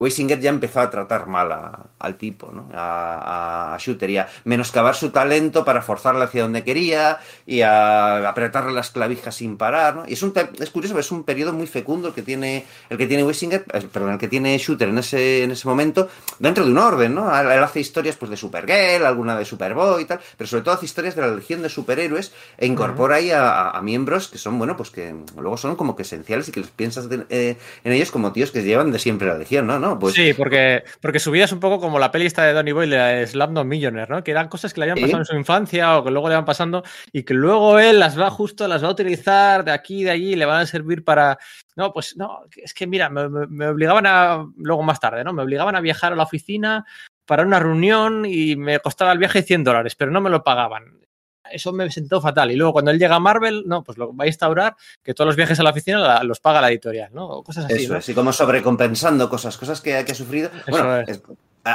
Weisinger 0.00 0.40
ya 0.40 0.50
empezó 0.50 0.80
a 0.80 0.90
tratar 0.90 1.28
mal 1.28 1.52
al 1.98 2.16
tipo, 2.16 2.50
¿no? 2.50 2.68
A, 2.74 3.74
a, 3.74 3.78
Shooter 3.78 4.10
y 4.10 4.18
a 4.18 4.28
menoscabar 4.44 4.96
su 4.96 5.10
talento 5.10 5.64
para 5.64 5.82
forzarle 5.82 6.24
hacia 6.24 6.42
donde 6.42 6.64
quería 6.64 7.20
y 7.46 7.60
a 7.60 8.28
apretarle 8.28 8.72
las 8.72 8.90
clavijas 8.90 9.36
sin 9.36 9.56
parar, 9.56 9.94
¿no? 9.94 10.04
Y 10.06 10.14
es, 10.14 10.22
un, 10.24 10.32
es 10.58 10.70
curioso, 10.70 10.98
es 10.98 11.12
un 11.12 11.22
periodo 11.22 11.52
muy 11.52 11.68
fecundo 11.68 12.08
el 12.08 12.14
que 12.14 12.22
tiene 12.22 12.66
el 12.90 12.98
que 12.98 13.06
tiene 13.06 13.22
Weisinger, 13.22 13.64
eh, 13.72 13.88
perdón, 13.92 14.12
el 14.12 14.18
que 14.18 14.26
tiene 14.26 14.58
Shooter 14.58 14.88
en 14.88 14.98
ese, 14.98 15.44
en 15.44 15.52
ese 15.52 15.68
momento, 15.68 16.08
dentro 16.40 16.64
de 16.64 16.72
un 16.72 16.78
orden, 16.78 17.14
¿no? 17.14 17.34
Él 17.38 17.62
hace 17.62 17.78
historias 17.78 18.16
pues 18.16 18.30
de 18.30 18.36
Supergirl, 18.36 19.06
alguna 19.06 19.38
de 19.38 19.44
Superboy 19.44 20.02
y 20.02 20.06
tal, 20.06 20.18
pero 20.36 20.48
sobre 20.48 20.64
todo 20.64 20.74
hace 20.74 20.86
historias 20.86 21.14
de 21.14 21.22
la 21.22 21.28
legión 21.28 21.62
de 21.62 21.68
superhéroes 21.68 22.32
e 22.58 22.66
incorpora 22.66 23.16
ahí 23.16 23.30
a, 23.30 23.70
a, 23.70 23.80
miembros 23.80 24.26
que 24.26 24.38
son, 24.38 24.58
bueno, 24.58 24.76
pues 24.76 24.90
que 24.90 25.14
luego 25.38 25.56
son 25.56 25.76
como 25.76 25.94
que 25.94 26.02
esenciales 26.02 26.48
y 26.48 26.52
que 26.52 26.60
les 26.60 26.70
piensas 26.70 27.08
de, 27.08 27.24
eh, 27.28 27.56
en 27.84 27.92
ellos 27.92 28.10
como 28.10 28.32
tíos 28.32 28.50
que 28.50 28.64
llevan 28.64 28.90
de 28.90 28.98
siempre 28.98 29.28
la 29.28 29.38
legión, 29.38 29.68
¿no? 29.68 29.78
¿no? 29.78 29.93
Pues... 29.98 30.14
Sí, 30.14 30.32
porque, 30.34 30.84
porque 31.00 31.18
su 31.18 31.30
vida 31.30 31.44
es 31.44 31.52
un 31.52 31.60
poco 31.60 31.80
como 31.80 31.98
la 31.98 32.10
peli 32.10 32.26
esta 32.26 32.44
de 32.44 32.52
Donny 32.52 32.72
Boyle 32.72 32.96
de 32.96 33.26
Slumdog 33.26 33.66
Millionaire, 33.66 34.10
¿no? 34.10 34.24
Que 34.24 34.30
eran 34.30 34.48
cosas 34.48 34.72
que 34.72 34.80
le 34.80 34.90
habían 34.90 35.04
pasado 35.04 35.20
en 35.20 35.24
su 35.24 35.36
infancia 35.36 35.98
o 35.98 36.04
que 36.04 36.10
luego 36.10 36.28
le 36.28 36.34
van 36.34 36.44
pasando 36.44 36.82
y 37.12 37.22
que 37.22 37.34
luego 37.34 37.78
él 37.78 37.98
las 37.98 38.18
va 38.18 38.30
justo, 38.30 38.68
las 38.68 38.82
va 38.82 38.88
a 38.88 38.92
utilizar 38.92 39.64
de 39.64 39.72
aquí 39.72 40.00
y 40.00 40.04
de 40.04 40.10
allí 40.10 40.32
y 40.32 40.36
le 40.36 40.46
van 40.46 40.60
a 40.60 40.66
servir 40.66 41.04
para... 41.04 41.38
No, 41.76 41.92
pues 41.92 42.16
no, 42.16 42.42
es 42.56 42.74
que 42.74 42.86
mira, 42.86 43.08
me, 43.08 43.28
me 43.28 43.68
obligaban 43.68 44.06
a... 44.06 44.46
Luego 44.56 44.82
más 44.82 45.00
tarde, 45.00 45.24
¿no? 45.24 45.32
Me 45.32 45.42
obligaban 45.42 45.76
a 45.76 45.80
viajar 45.80 46.12
a 46.12 46.16
la 46.16 46.22
oficina 46.22 46.84
para 47.26 47.42
una 47.42 47.58
reunión 47.58 48.24
y 48.26 48.56
me 48.56 48.78
costaba 48.80 49.12
el 49.12 49.18
viaje 49.18 49.42
100 49.42 49.64
dólares, 49.64 49.94
pero 49.94 50.10
no 50.10 50.20
me 50.20 50.30
lo 50.30 50.44
pagaban 50.44 51.03
eso 51.50 51.72
me 51.72 51.90
sentó 51.90 52.20
fatal. 52.20 52.50
Y 52.50 52.56
luego 52.56 52.72
cuando 52.72 52.90
él 52.90 52.98
llega 52.98 53.16
a 53.16 53.20
Marvel, 53.20 53.64
no, 53.66 53.82
pues 53.82 53.98
lo 53.98 54.14
va 54.14 54.24
a 54.24 54.26
instaurar 54.26 54.76
que 55.02 55.14
todos 55.14 55.26
los 55.26 55.36
viajes 55.36 55.58
a 55.60 55.62
la 55.62 55.70
oficina 55.70 56.22
los 56.24 56.40
paga 56.40 56.60
la 56.60 56.70
editorial, 56.70 57.10
¿no? 57.12 57.42
Cosas 57.42 57.66
así. 57.66 57.84
Eso, 57.84 57.92
¿no? 57.92 57.98
así 57.98 58.14
como 58.14 58.32
sobrecompensando 58.32 59.28
cosas, 59.28 59.56
cosas 59.56 59.80
que, 59.80 60.04
que 60.04 60.12
ha 60.12 60.14
sufrido. 60.14 60.50
Eso 60.66 60.70
bueno, 60.70 61.00
es. 61.00 61.22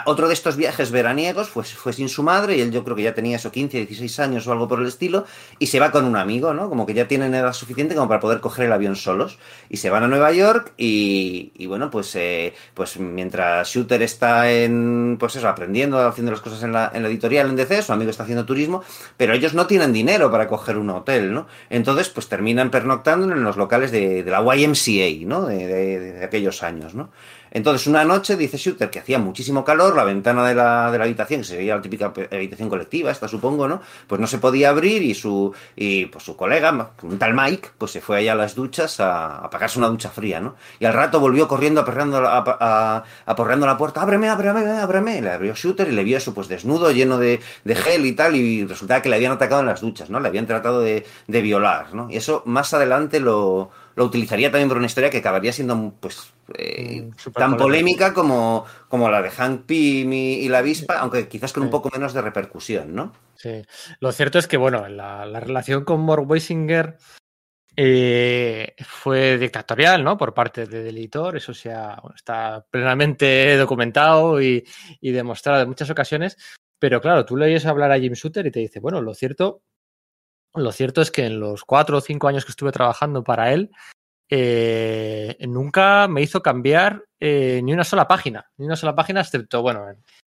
Otro 0.05 0.27
de 0.27 0.33
estos 0.35 0.55
viajes 0.55 0.91
veraniegos 0.91 1.49
fue, 1.49 1.63
fue 1.63 1.93
sin 1.93 2.09
su 2.09 2.21
madre 2.21 2.55
y 2.57 2.61
él 2.61 2.71
yo 2.71 2.83
creo 2.83 2.95
que 2.95 3.01
ya 3.03 3.13
tenía 3.15 3.37
eso 3.37 3.51
15, 3.51 3.77
16 3.85 4.19
años 4.19 4.45
o 4.47 4.51
algo 4.51 4.67
por 4.67 4.79
el 4.79 4.87
estilo 4.87 5.25
y 5.57 5.67
se 5.67 5.79
va 5.79 5.91
con 5.91 6.05
un 6.05 6.15
amigo, 6.15 6.53
¿no? 6.53 6.69
Como 6.69 6.85
que 6.85 6.93
ya 6.93 7.07
tienen 7.07 7.33
edad 7.33 7.53
suficiente 7.53 7.95
como 7.95 8.07
para 8.07 8.19
poder 8.19 8.39
coger 8.39 8.65
el 8.65 8.71
avión 8.73 8.95
solos 8.95 9.39
y 9.67 9.77
se 9.77 9.89
van 9.89 10.03
a 10.03 10.07
Nueva 10.07 10.31
York 10.31 10.73
y, 10.77 11.65
bueno, 11.67 11.89
pues, 11.89 12.15
eh, 12.15 12.53
pues 12.73 12.99
mientras 12.99 13.67
Shooter 13.69 14.01
está 14.03 14.51
en, 14.51 15.17
pues 15.19 15.35
eso, 15.35 15.47
aprendiendo, 15.49 15.99
haciendo 16.07 16.31
las 16.31 16.41
cosas 16.41 16.61
en 16.63 16.71
la, 16.71 16.91
en 16.93 17.01
la 17.03 17.09
editorial 17.09 17.49
en 17.49 17.55
DC, 17.55 17.81
su 17.81 17.91
amigo 17.93 18.11
está 18.11 18.23
haciendo 18.23 18.45
turismo, 18.45 18.83
pero 19.17 19.33
ellos 19.33 19.53
no 19.53 19.65
tienen 19.67 19.91
dinero 19.91 20.29
para 20.31 20.47
coger 20.47 20.77
un 20.77 20.89
hotel, 20.91 21.33
¿no? 21.33 21.47
Entonces, 21.69 22.09
pues 22.09 22.27
terminan 22.29 22.69
pernoctando 22.69 23.31
en 23.33 23.43
los 23.43 23.57
locales 23.57 23.91
de, 23.91 24.23
de 24.23 24.31
la 24.31 24.41
YMCA, 24.55 25.25
¿no? 25.27 25.45
De- 25.47 25.67
de 25.99 26.25
aquellos 26.25 26.61
años, 26.63 26.93
¿no? 26.93 27.09
Entonces, 27.51 27.87
una 27.87 28.03
noche 28.03 28.35
dice 28.35 28.57
Shooter 28.57 28.89
que 28.89 28.99
hacía 28.99 29.19
muchísimo 29.19 29.63
calor, 29.65 29.95
la 29.95 30.03
ventana 30.03 30.47
de 30.47 30.55
la, 30.55 30.91
de 30.91 30.97
la 30.97 31.03
habitación, 31.05 31.41
que 31.41 31.47
sería 31.47 31.75
la 31.75 31.81
típica 31.81 32.13
habitación 32.31 32.69
colectiva, 32.69 33.11
esta 33.11 33.27
supongo, 33.27 33.67
¿no? 33.67 33.81
Pues 34.07 34.19
no 34.21 34.27
se 34.27 34.37
podía 34.37 34.69
abrir 34.69 35.01
y 35.03 35.13
su, 35.15 35.53
y, 35.75 36.05
pues, 36.07 36.23
su 36.23 36.35
colega, 36.35 36.91
un 37.01 37.17
tal 37.19 37.33
Mike, 37.33 37.69
pues 37.77 37.91
se 37.91 38.01
fue 38.01 38.17
allá 38.17 38.33
a 38.33 38.35
las 38.35 38.55
duchas 38.55 38.99
a, 38.99 39.37
a 39.39 39.49
pagarse 39.49 39.79
una 39.79 39.87
ducha 39.89 40.09
fría, 40.09 40.39
¿no? 40.39 40.55
Y 40.79 40.85
al 40.85 40.93
rato 40.93 41.19
volvió 41.19 41.47
corriendo 41.47 41.81
aporreando 41.81 42.21
la, 42.21 42.37
a, 42.37 42.43
a- 42.59 43.03
aporreando 43.25 43.65
la 43.65 43.77
puerta, 43.77 44.01
ábreme, 44.01 44.29
ábreme, 44.29 44.61
ábreme. 44.79 45.21
Le 45.21 45.31
abrió 45.31 45.53
Shooter 45.55 45.87
y 45.87 45.91
le 45.91 46.03
vio 46.03 46.17
eso, 46.17 46.33
pues 46.33 46.47
desnudo, 46.47 46.91
lleno 46.91 47.17
de, 47.17 47.39
de 47.63 47.75
gel 47.75 48.05
y 48.05 48.13
tal, 48.13 48.35
y 48.35 48.65
resultaba 48.65 49.01
que 49.01 49.09
le 49.09 49.15
habían 49.15 49.31
atacado 49.31 49.61
en 49.61 49.67
las 49.67 49.81
duchas, 49.81 50.09
¿no? 50.09 50.19
Le 50.19 50.27
habían 50.27 50.45
tratado 50.47 50.81
de, 50.81 51.05
de 51.27 51.41
violar, 51.41 51.93
¿no? 51.93 52.09
Y 52.09 52.17
eso 52.17 52.43
más 52.45 52.73
adelante 52.73 53.19
lo, 53.19 53.69
lo 53.95 54.05
utilizaría 54.05 54.51
también 54.51 54.69
por 54.69 54.77
una 54.77 54.85
historia 54.87 55.09
que 55.09 55.17
acabaría 55.17 55.51
siendo, 55.53 55.93
pues, 55.99 56.31
eh, 56.57 57.01
Mm, 57.03 57.31
tan 57.33 57.57
polémica. 57.57 58.13
como, 58.13 58.65
como 58.87 59.09
la 59.09 59.21
de 59.21 59.29
Hank 59.29 59.65
Pym 59.65 60.11
y, 60.13 60.33
y 60.35 60.49
la 60.49 60.59
avispa, 60.59 60.99
aunque 60.99 61.27
quizás 61.27 61.53
con 61.53 61.63
un 61.63 61.69
poco 61.69 61.89
menos 61.93 62.13
de 62.13 62.21
repercusión, 62.21 62.93
¿no? 62.95 63.13
Sí. 63.35 63.61
Lo 63.99 64.11
cierto 64.11 64.39
es 64.39 64.47
que, 64.47 64.57
bueno, 64.57 64.87
la, 64.89 65.25
la 65.25 65.39
relación 65.39 65.85
con 65.85 66.01
Mort 66.01 66.23
Weisinger 66.29 66.97
eh, 67.75 68.75
fue 68.85 69.37
dictatorial, 69.37 70.03
¿no? 70.03 70.17
Por 70.17 70.33
parte 70.33 70.65
del 70.65 70.97
editor, 70.97 71.37
eso 71.37 71.53
se 71.53 71.71
ha- 71.71 71.97
bueno, 72.01 72.15
está 72.15 72.65
plenamente 72.69 73.55
documentado 73.57 74.41
y, 74.41 74.65
y 74.99 75.11
demostrado 75.11 75.61
en 75.61 75.69
muchas 75.69 75.89
ocasiones. 75.89 76.35
Pero 76.79 76.99
claro, 77.01 77.25
tú 77.25 77.35
le 77.37 77.45
oyes 77.45 77.65
hablar 77.65 77.91
a 77.91 77.99
Jim 77.99 78.13
Shooter 78.13 78.45
y 78.47 78.51
te 78.51 78.59
dice, 78.59 78.79
bueno, 78.79 79.01
lo 79.01 79.13
cierto, 79.13 79.61
lo 80.55 80.71
cierto 80.71 81.01
es 81.01 81.11
que 81.11 81.25
en 81.25 81.39
los 81.39 81.63
cuatro 81.63 81.97
o 81.97 82.01
cinco 82.01 82.27
años 82.27 82.43
que 82.45 82.51
estuve 82.51 82.71
trabajando 82.71 83.23
para 83.23 83.53
él, 83.53 83.71
eh, 84.29 85.37
nunca 85.47 86.07
me 86.07 86.21
hizo 86.21 86.41
cambiar 86.41 87.05
eh, 87.19 87.61
ni 87.63 87.73
una 87.73 87.83
sola 87.83 88.07
página, 88.07 88.51
ni 88.57 88.65
una 88.65 88.75
sola 88.75 88.95
página, 88.95 89.21
excepto, 89.21 89.61
bueno, 89.61 89.85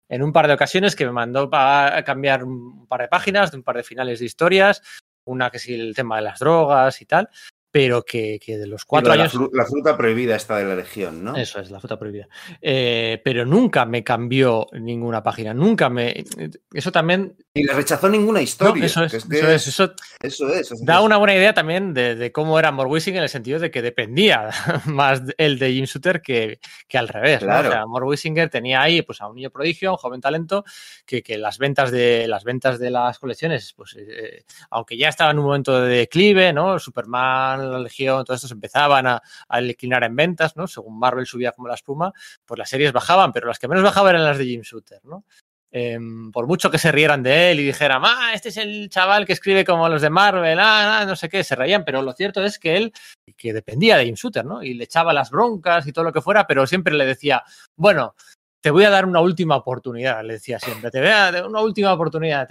en, 0.08 0.22
un 0.22 0.32
par 0.32 0.46
de 0.46 0.54
ocasiones 0.54 0.94
que 0.94 1.04
me 1.04 1.12
mandó 1.12 1.50
para 1.50 2.04
cambiar 2.04 2.44
un 2.44 2.86
par 2.86 3.02
de 3.02 3.08
páginas, 3.08 3.50
de 3.50 3.58
un 3.58 3.64
par 3.64 3.76
de 3.76 3.82
finales 3.82 4.20
de 4.20 4.26
historias, 4.26 4.82
una 5.24 5.50
que 5.50 5.58
sí 5.58 5.74
el 5.74 5.94
tema 5.94 6.16
de 6.16 6.22
las 6.22 6.38
drogas 6.38 7.02
y 7.02 7.06
tal, 7.06 7.28
pero 7.70 8.02
que, 8.02 8.38
que 8.44 8.56
de 8.58 8.66
los 8.66 8.84
cuatro 8.84 9.12
de 9.12 9.20
años... 9.20 9.34
La, 9.34 9.40
fru- 9.40 9.50
la 9.52 9.64
fruta 9.66 9.96
prohibida 9.96 10.36
esta 10.36 10.56
de 10.56 10.64
la 10.64 10.74
legión, 10.74 11.22
¿no? 11.22 11.36
Eso 11.36 11.60
es, 11.60 11.70
la 11.70 11.78
fruta 11.80 11.98
prohibida. 11.98 12.26
Eh, 12.62 13.20
pero 13.24 13.44
nunca 13.44 13.84
me 13.84 14.02
cambió 14.02 14.66
ninguna 14.72 15.22
página, 15.22 15.52
nunca 15.52 15.88
me... 15.90 16.24
Eso 16.72 16.90
también... 16.92 17.36
Y 17.52 17.64
le 17.64 17.72
rechazó 17.74 18.08
ninguna 18.08 18.38
No, 18.38 18.42
historia. 18.44 18.84
eso 18.86 19.04
es, 19.04 19.10
que 19.10 19.16
es 19.18 19.24
que 19.26 19.38
eso 19.38 19.50
es, 19.50 19.66
eso 19.68 19.92
eso 20.20 20.48
es, 20.54 20.70
es- 20.72 20.84
da 20.84 21.00
una 21.02 21.16
buena 21.18 21.34
idea 21.34 21.52
también 21.52 21.92
de, 21.92 22.14
de 22.14 22.32
cómo 22.32 22.58
era 22.58 22.70
Morwising 22.72 23.16
en 23.16 23.22
el 23.24 23.28
sentido 23.28 23.58
de 23.58 23.70
que 23.70 23.82
dependía 23.82 24.50
más 24.86 25.22
el 25.36 25.58
de 25.58 25.72
Jim 25.72 25.84
Shooter 25.84 26.22
que, 26.22 26.60
que 26.88 26.98
al 26.98 27.08
revés. 27.08 27.40
¿no? 27.42 27.48
Claro. 27.48 27.68
O 27.68 27.72
sea, 27.72 27.86
Morwisinger 27.86 28.48
tenía 28.48 28.80
ahí 28.82 29.02
pues, 29.02 29.20
a 29.20 29.28
un 29.28 29.36
niño 29.36 29.50
prodigio, 29.50 29.90
a 29.90 29.92
un 29.92 29.98
joven 29.98 30.20
talento, 30.20 30.64
que, 31.04 31.22
que 31.22 31.36
las 31.36 31.58
ventas 31.58 31.90
de 31.90 32.26
las 32.28 32.44
ventas 32.44 32.78
de 32.78 32.90
las 32.90 33.18
colecciones, 33.18 33.72
pues 33.76 33.96
eh, 33.98 34.44
aunque 34.70 34.96
ya 34.96 35.08
estaba 35.08 35.30
en 35.32 35.38
un 35.38 35.44
momento 35.46 35.80
de 35.82 35.96
declive, 35.98 36.52
¿no? 36.52 36.78
Superman, 36.78 37.57
la 37.66 37.78
Legión, 37.78 38.24
todo 38.24 38.34
esto 38.34 38.48
se 38.48 38.54
empezaban 38.54 39.06
a, 39.06 39.22
a 39.48 39.60
declinar 39.60 40.04
en 40.04 40.16
ventas, 40.16 40.56
¿no? 40.56 40.66
Según 40.66 40.98
Marvel 40.98 41.26
subía 41.26 41.52
como 41.52 41.68
la 41.68 41.74
espuma, 41.74 42.12
pues 42.44 42.58
las 42.58 42.68
series 42.68 42.92
bajaban, 42.92 43.32
pero 43.32 43.46
las 43.48 43.58
que 43.58 43.68
menos 43.68 43.84
bajaban 43.84 44.14
eran 44.14 44.24
las 44.24 44.38
de 44.38 44.44
Jim 44.44 44.62
Shooter, 44.62 45.04
¿no? 45.04 45.24
Eh, 45.70 45.98
por 46.32 46.46
mucho 46.46 46.70
que 46.70 46.78
se 46.78 46.90
rieran 46.90 47.22
de 47.22 47.50
él 47.50 47.60
y 47.60 47.64
dijeran, 47.66 48.00
ah, 48.02 48.30
este 48.32 48.48
es 48.48 48.56
el 48.56 48.88
chaval 48.88 49.26
que 49.26 49.34
escribe 49.34 49.66
como 49.66 49.86
los 49.88 50.00
de 50.00 50.08
Marvel, 50.08 50.58
ah, 50.58 51.00
ah, 51.00 51.04
no 51.04 51.14
sé 51.14 51.28
qué, 51.28 51.44
se 51.44 51.56
reían, 51.56 51.84
pero 51.84 52.00
lo 52.00 52.14
cierto 52.14 52.42
es 52.42 52.58
que 52.58 52.76
él, 52.76 52.92
que 53.36 53.52
dependía 53.52 53.98
de 53.98 54.06
Jim 54.06 54.14
Shooter, 54.14 54.46
¿no? 54.46 54.62
Y 54.62 54.72
le 54.72 54.84
echaba 54.84 55.12
las 55.12 55.30
broncas 55.30 55.86
y 55.86 55.92
todo 55.92 56.06
lo 56.06 56.12
que 56.12 56.22
fuera, 56.22 56.46
pero 56.46 56.66
siempre 56.66 56.94
le 56.94 57.04
decía, 57.04 57.44
bueno, 57.76 58.14
te 58.60 58.70
voy 58.72 58.84
a 58.84 58.90
dar 58.90 59.06
una 59.06 59.20
última 59.20 59.54
oportunidad, 59.56 60.22
le 60.24 60.32
decía 60.34 60.58
siempre, 60.58 60.90
te 60.90 60.98
voy 60.98 61.08
a 61.10 61.30
dar 61.30 61.46
una 61.46 61.60
última 61.60 61.92
oportunidad. 61.92 62.48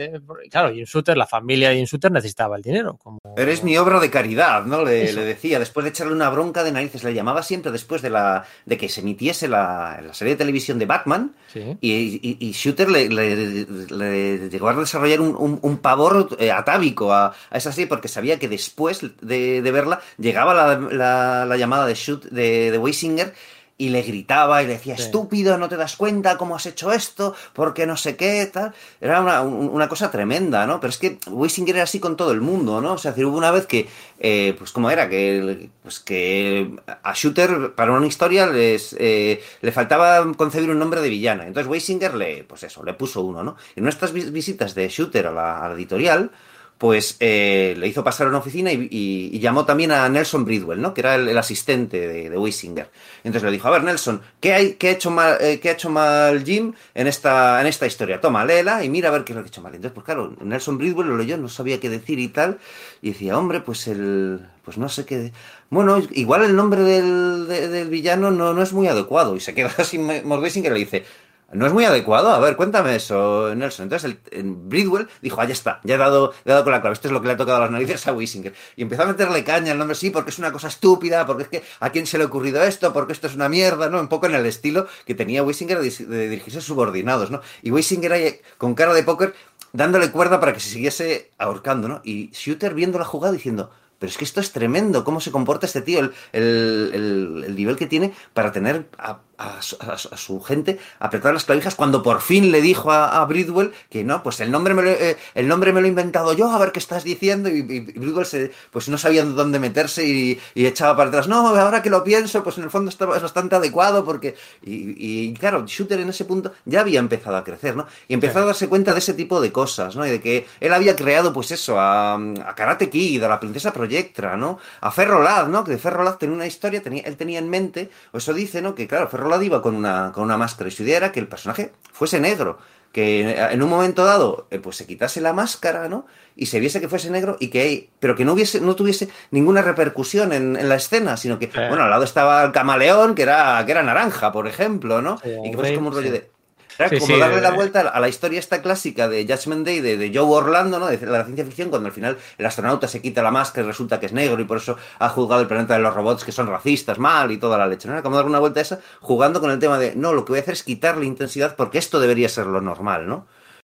Claro, 0.50 0.74
Jim 0.74 0.86
Shooter, 0.86 1.18
la 1.18 1.28
familia 1.28 1.70
de 1.70 1.76
Jim 1.76 1.86
Shooter 1.86 2.12
necesitaba 2.12 2.56
el 2.56 2.62
dinero. 2.62 2.98
Como... 2.98 3.20
Eres 3.36 3.64
mi 3.64 3.78
obra 3.78 4.00
de 4.00 4.10
caridad, 4.10 4.64
¿no? 4.64 4.84
Le, 4.86 5.14
decía, 5.14 5.60
después 5.60 5.84
de 5.84 5.90
echarle 5.90 6.14
una 6.14 6.30
bronca 6.30 6.64
de 6.64 6.72
narices, 6.72 7.04
le 7.04 7.14
llamaba 7.14 7.44
siempre 7.44 7.72
después 7.72 8.02
de 8.02 8.10
la 8.10 8.46
de 8.66 8.78
que 8.78 8.88
se 8.88 9.02
emitiese 9.02 9.48
la, 9.50 10.00
la 10.02 10.14
serie 10.14 10.36
de 10.36 10.38
televisión 10.38 10.80
de 10.80 10.86
Batman, 10.86 11.36
Sí. 11.52 11.78
y, 11.82 11.92
y- 12.22 12.38
y 12.40 12.52
Shooter 12.52 12.90
le, 12.90 13.10
le- 13.10 13.66
le 13.90 14.50
llegó 14.50 14.70
a 14.70 14.74
desarrollar 14.76 15.20
un, 15.22 15.36
un- 15.38 15.60
un 15.62 15.78
pavor 15.78 16.30
eh, 16.40 16.52
atávico 16.52 17.14
a, 17.14 17.28
a 17.50 17.58
esa 17.58 17.72
serie 17.72 17.88
porque 17.88 18.08
sabía 18.08 18.40
que 18.40 18.48
después 18.48 19.02
de, 19.22 19.62
de 19.62 19.72
verla 19.72 20.00
llegaba 20.18 20.54
la, 20.54 20.78
la- 20.80 21.46
la 21.46 21.58
llamada 21.58 21.86
de, 21.86 21.96
Shoot, 21.96 22.26
de, 22.26 22.72
de 22.72 22.78
Weisinger 22.78 23.34
y 23.80 23.90
le 23.90 24.02
gritaba 24.02 24.64
y 24.64 24.66
le 24.66 24.74
decía, 24.74 24.96
Sí. 24.98 25.04
estúpido, 25.04 25.58
no 25.60 25.70
te 25.70 25.78
das 25.78 25.96
cuenta 25.98 26.36
cómo 26.38 26.56
has 26.56 26.66
hecho 26.66 26.92
esto, 26.92 27.36
porque 27.54 27.86
no 27.86 27.96
sé 27.96 28.16
qué, 28.16 28.44
tal. 28.52 28.74
Era 29.00 29.22
una, 29.22 29.42
un- 29.42 29.70
una 29.70 29.88
cosa 29.88 30.10
tremenda, 30.10 30.66
¿no? 30.66 30.80
Pero 30.80 30.90
es 30.90 30.98
que 30.98 31.20
Weisinger 31.30 31.76
era 31.76 31.84
así 31.84 32.00
con 32.00 32.18
todo 32.18 32.32
el 32.32 32.42
mundo, 32.42 32.82
¿no? 32.82 32.94
O 32.94 32.98
sea, 32.98 33.14
hubo 33.16 33.38
una 33.38 33.52
vez 33.52 33.68
que, 33.68 33.88
eh, 34.20 34.56
pues 34.58 34.72
como 34.72 34.90
era, 34.90 35.08
que, 35.10 35.70
pues 35.84 36.00
que 36.00 36.72
a 37.04 37.14
Shooter, 37.14 37.74
para 37.76 37.92
una 37.92 38.08
historia, 38.08 38.48
les, 38.48 38.96
eh, 38.98 39.44
le 39.62 39.72
faltaba 39.72 40.26
concebir 40.36 40.72
un 40.72 40.80
nombre 40.80 41.00
de 41.02 41.10
villana. 41.10 41.46
Entonces 41.46 41.70
Weisinger 41.70 42.16
le, 42.16 42.46
pues 42.46 42.64
eso, 42.64 42.84
le 42.84 42.96
puso 42.96 43.22
uno, 43.22 43.44
¿no? 43.44 43.58
En 43.76 43.84
nuestras 43.84 44.12
vis- 44.12 44.32
visitas 44.32 44.74
de 44.74 44.90
Shooter 44.90 45.28
a 45.28 45.32
la, 45.32 45.64
a 45.64 45.70
la 45.70 45.76
editorial, 45.76 46.32
pues 46.78 47.18
eh, 47.20 47.76
le 47.78 47.88
hizo 47.88 48.04
pasar 48.04 48.28
a 48.28 48.30
una 48.30 48.40
oficina 48.40 48.72
y, 48.72 49.40
llamó 49.40 49.66
también 49.66 49.92
a 49.92 50.08
Nelson 50.10 50.46
Bridwell, 50.46 50.82
¿no? 50.82 50.94
Que 50.94 51.02
era 51.02 51.16
el, 51.16 51.38
asistente 51.38 52.08
de, 52.08 52.30
de 52.30 52.38
Weisinger. 52.38 52.90
Entonces 53.24 53.44
le 53.44 53.52
dijo, 53.52 53.68
a 53.68 53.72
ver, 53.72 53.84
Nelson, 53.84 54.22
¿qué, 54.40 54.54
hay, 54.54 54.74
qué, 54.74 54.90
ha, 54.90 54.92
hecho 54.92 55.10
mal, 55.10 55.38
eh, 55.42 55.60
¿qué 55.60 55.70
ha 55.70 55.74
hecho 55.74 55.90
mal 55.90 56.44
Jim 56.44 56.74
en 56.94 57.08
esta, 57.08 57.60
en 57.62 57.68
esta 57.68 57.88
historia? 57.88 58.22
Toma, 58.22 58.46
léela 58.46 58.84
y 58.84 58.90
mira 58.90 59.10
a 59.10 59.12
ver 59.12 59.24
qué 59.24 59.34
es 59.34 59.38
lo 59.38 59.44
que 59.44 59.48
ha 59.48 59.52
hecho 59.52 59.62
mal. 59.62 59.74
Entonces, 59.74 59.94
pues 59.94 60.06
claro, 60.06 60.36
Nelson 60.42 60.78
Bridwell 60.78 61.08
lo 61.08 61.18
leyó, 61.18 61.38
no 61.38 61.50
sabía 61.50 61.80
qué 61.80 61.90
decir 61.90 62.20
y 62.20 62.28
tal, 62.28 62.60
y 63.02 63.12
decía, 63.12 63.38
hombre, 63.38 63.62
pues 63.62 63.88
el... 63.88 64.42
Pues 64.64 64.78
no 64.78 64.90
sé 64.90 65.06
qué... 65.06 65.32
Bueno, 65.70 66.02
igual 66.12 66.44
el 66.44 66.56
nombre 66.56 66.82
del, 66.82 67.48
de, 67.48 67.70
del 67.70 67.90
villano 67.90 68.32
no, 68.32 68.54
no 68.54 68.62
es 68.62 68.74
muy 68.74 68.88
adecuado. 68.88 69.36
Y 69.36 69.40
se 69.40 69.54
queda 69.54 69.72
así 69.78 69.98
Weisinger 69.98 70.72
y 70.72 70.74
le 70.74 70.80
dice, 70.80 71.06
no 71.54 71.66
es 71.66 71.74
muy 71.74 71.86
adecuado. 71.86 72.30
A 72.30 72.40
ver, 72.40 72.56
cuéntame 72.58 72.96
eso, 72.96 73.54
Nelson. 73.56 73.84
Entonces, 73.84 74.12
el, 74.12 74.38
el 74.38 74.52
Bridwell 74.52 75.08
dijo, 75.22 75.40
ah, 75.40 75.46
ya 75.46 75.54
está, 75.54 75.80
ya 75.84 75.96
he 75.96 75.98
dado, 75.98 76.34
he 76.44 76.50
dado 76.50 76.64
con 76.64 76.74
la 76.74 76.82
clave. 76.82 76.94
Esto 76.94 77.08
es 77.08 77.14
lo 77.14 77.22
que 77.22 77.28
le 77.28 77.34
ha 77.34 77.38
tocado 77.38 77.60
las 77.60 77.72
narices 77.72 78.06
a 78.08 78.14
Weisinger. 78.14 78.54
Y 78.76 78.82
empezó 78.82 79.04
a 79.04 79.06
meterle 79.06 79.44
caña 79.44 79.72
al 79.72 79.78
nombre, 79.78 79.96
sí, 79.96 80.10
porque 80.10 80.32
es 80.32 80.40
una 80.40 80.52
cosa 80.52 80.68
estúpida, 80.68 81.26
porque 81.26 81.44
es 81.44 81.50
que 81.50 81.64
a 81.80 81.90
quién 81.90 82.06
se 82.06 82.18
le 82.18 82.26
ha 82.26 82.28
ocurrido 82.28 82.62
esto, 82.64 82.92
porque 82.92 83.14
esto 83.14 83.28
es 83.28 83.36
una 83.36 83.48
mierda, 83.48 83.90
¿no? 83.90 84.00
Un 84.00 84.10
poco 84.10 84.26
en 84.26 84.36
el 84.36 84.46
estilo 84.46 84.88
que 85.06 85.16
tenía 85.16 85.44
Weisinger 85.44 85.80
de, 85.80 86.30
dirigirse 86.30 86.60
a 86.60 86.62
subordinados, 86.62 87.32
¿no? 87.32 87.42
Y 87.62 87.72
Weisinger 87.72 88.12
ahí, 88.12 88.42
con 88.58 88.76
cara 88.76 88.94
de 88.94 89.04
póker, 89.04 89.34
dándole 89.72 90.12
cuerda 90.12 90.40
para 90.40 90.54
que 90.54 90.60
se 90.60 90.70
siguiese 90.70 91.32
ahorcando, 91.38 91.88
¿no? 91.88 92.02
Y 92.04 92.30
Shooter 92.32 92.74
viendo 92.74 93.00
la 93.00 93.06
jugada 93.06 93.34
diciendo, 93.34 93.72
pero 94.00 94.10
es 94.10 94.18
que 94.18 94.26
esto 94.26 94.42
es 94.42 94.52
tremendo, 94.52 95.04
cómo 95.04 95.22
se 95.22 95.32
comporta 95.32 95.66
este 95.66 95.82
tío, 95.82 96.00
el, 96.00 96.14
el, 96.34 96.92
el, 96.94 97.44
el 97.48 97.56
nivel 97.56 97.78
que 97.78 97.88
tiene 97.88 98.14
para 98.34 98.52
tener 98.52 98.88
a, 99.38 99.62
su, 99.62 99.78
a, 99.80 100.18
su, 100.18 100.42
gente 100.42 100.80
apretar 101.00 101.34
las 101.34 101.46
clavijas 101.46 101.76
cuando 101.76 102.02
por 102.02 102.22
fin 102.22 102.52
le 102.52 102.62
dijo 102.62 102.92
a, 102.92 103.22
a 103.22 103.26
Bridwell 103.26 103.72
que 103.90 104.04
no, 104.04 104.24
pues 104.24 104.40
el 104.40 104.52
nombre, 104.52 104.74
me 104.74 104.82
lo, 104.82 104.92
eh, 104.92 105.18
el 105.36 105.48
nombre 105.48 105.74
me 105.74 105.82
lo 105.82 105.86
he 105.86 105.90
inventado 105.90 106.34
yo, 106.34 106.50
a 106.50 106.58
ver 106.58 106.72
qué 106.72 106.80
estás 106.80 107.04
diciendo, 107.04 107.50
y, 107.50 107.60
y 107.60 107.80
Bridwell 107.80 108.26
se, 108.26 108.52
pues 108.72 108.90
no 108.90 108.98
sabía 108.98 109.24
dónde 109.24 109.60
meterse 109.60 110.06
y, 110.06 110.40
y, 110.56 110.66
echaba 110.66 110.98
para 110.98 111.10
atrás, 111.10 111.28
no, 111.28 111.48
ahora 111.48 111.82
que 111.82 111.90
lo 111.90 112.04
pienso, 112.04 112.44
pues 112.44 112.58
en 112.58 112.64
el 112.64 112.70
fondo 112.70 112.90
está, 112.90 113.06
es 113.16 113.22
bastante 113.22 113.56
adecuado 113.56 114.04
porque, 114.04 114.36
y, 114.64 115.34
claro, 115.34 115.66
Shooter 115.66 116.00
en 116.00 116.10
ese 116.10 116.26
punto 116.26 116.54
ya 116.66 116.82
había 116.82 117.00
empezado 117.00 117.38
a 117.38 117.44
crecer, 117.44 117.76
¿no? 117.76 117.88
Y 118.08 118.14
empezó 118.14 118.40
a 118.40 118.46
darse 118.46 118.68
cuenta 118.68 118.94
de 118.94 119.00
ese 119.00 119.14
tipo 119.14 119.40
de 119.40 119.52
cosas, 119.52 119.96
¿no? 119.96 120.06
Y 120.06 120.10
de 120.10 120.22
que 120.22 120.48
él 120.60 120.74
había 120.74 120.96
creado, 120.96 121.32
pues 121.32 121.52
eso, 121.52 121.80
a, 121.80 122.16
a 122.16 122.56
Karate 122.56 122.90
Kid, 122.90 123.24
a 123.24 123.30
la 123.30 123.40
princesa 123.40 123.72
Projectra, 123.72 124.36
¿no? 124.36 124.60
A 124.82 124.92
Ferrolad, 124.92 125.48
¿no? 125.48 125.64
Que 125.64 125.78
Ferrolad 125.78 126.16
tenía 126.16 126.36
una 126.36 126.48
historia, 126.48 126.82
tenía, 126.82 127.04
él 127.04 127.18
tenía 127.18 127.40
en 127.40 127.50
mente, 127.50 127.90
o 128.12 128.18
eso 128.18 128.34
dice, 128.34 128.62
¿no? 128.62 128.74
Que 128.74 128.88
claro, 128.88 129.08
Ferrolad 129.08 129.27
iba 129.42 129.62
con 129.62 129.76
una, 129.76 130.12
con 130.14 130.24
una 130.24 130.38
máscara 130.38 130.70
y 130.70 130.72
su 130.72 130.84
idea 130.84 130.98
era 130.98 131.12
que 131.12 131.20
el 131.20 131.28
personaje 131.28 131.72
fuese 131.92 132.20
negro, 132.20 132.58
que 132.92 133.38
en 133.52 133.62
un 133.62 133.70
momento 133.70 134.06
dado 134.06 134.48
pues 134.64 134.78
se 134.78 134.88
quitase 134.88 135.22
la 135.22 135.34
máscara, 135.34 135.88
¿no? 135.88 136.06
Y 136.36 136.48
se 136.48 136.60
viese 136.60 136.80
que 136.80 136.88
fuese 136.88 137.10
negro 137.10 137.38
y 137.40 137.50
que, 137.50 137.90
pero 138.00 138.16
que 138.16 138.26
no 138.26 138.34
hubiese, 138.34 138.62
no 138.62 138.76
tuviese 138.76 139.10
ninguna 139.32 139.62
repercusión 139.62 140.34
en, 140.34 140.56
en 140.56 140.70
la 140.70 140.76
escena, 140.76 141.18
sino 141.18 141.38
que, 141.40 141.48
sí. 141.48 141.60
bueno, 141.68 141.84
al 141.84 141.90
lado 141.90 142.04
estaba 142.04 142.44
el 142.44 142.52
camaleón, 142.52 143.16
que 143.16 143.24
era, 143.24 143.64
que 143.66 143.72
era 143.72 143.84
naranja, 143.84 144.32
por 144.32 144.48
ejemplo, 144.48 145.02
¿no? 145.02 145.20
Y 145.44 145.52
que 145.52 145.58
fuese 145.58 145.76
como 145.76 145.90
un 145.90 145.96
rollo 145.96 146.12
de, 146.12 146.30
era 146.78 146.90
sí, 146.90 147.00
como 147.00 147.14
sí, 147.14 147.20
darle 147.20 147.42
la 147.42 147.52
vuelta 147.52 147.82
a 147.82 148.00
la 148.00 148.10
historia 148.10 148.40
esta 148.40 148.62
clásica 148.62 149.08
de 149.08 149.26
Judgment 149.26 149.66
Day 149.66 149.82
de, 149.82 149.98
de, 149.98 150.12
Joe 150.14 150.26
Orlando, 150.26 150.80
¿no? 150.80 150.88
De 150.88 150.98
la 151.06 151.24
ciencia 151.24 151.46
ficción, 151.46 151.70
cuando 151.70 151.88
al 151.88 151.94
final 151.94 152.18
el 152.38 152.46
astronauta 152.46 152.88
se 152.88 153.02
quita 153.02 153.22
la 153.22 153.32
máscara 153.32 153.66
y 153.66 153.68
resulta 153.68 154.00
que 154.00 154.06
es 154.06 154.14
negro 154.14 154.42
y 154.42 154.46
por 154.46 154.58
eso 154.58 154.78
ha 155.00 155.10
juzgado 155.10 155.42
el 155.42 155.48
planeta 155.48 155.74
de 155.76 155.82
los 155.82 155.94
robots 155.94 156.24
que 156.24 156.32
son 156.32 156.48
racistas, 156.48 157.00
mal 157.00 157.32
y 157.32 157.38
toda 157.38 157.58
la 157.58 157.68
leche. 157.68 157.88
¿no? 157.88 157.94
Era 157.94 158.04
como 158.04 158.16
darle 158.16 158.30
una 158.30 158.40
vuelta 158.40 158.60
a 158.60 158.64
esa, 158.64 158.80
jugando 159.02 159.40
con 159.40 159.52
el 159.52 159.60
tema 159.60 159.80
de, 159.80 159.96
no, 159.96 160.14
lo 160.14 160.26
que 160.26 160.34
voy 160.34 160.40
a 160.40 160.42
hacer 160.42 160.54
es 160.54 160.64
quitarle 160.64 161.06
intensidad 161.06 161.56
porque 161.56 161.78
esto 161.78 162.00
debería 162.00 162.30
ser 162.30 162.48
lo 162.48 162.62
normal, 162.62 163.08
¿no? 163.08 163.28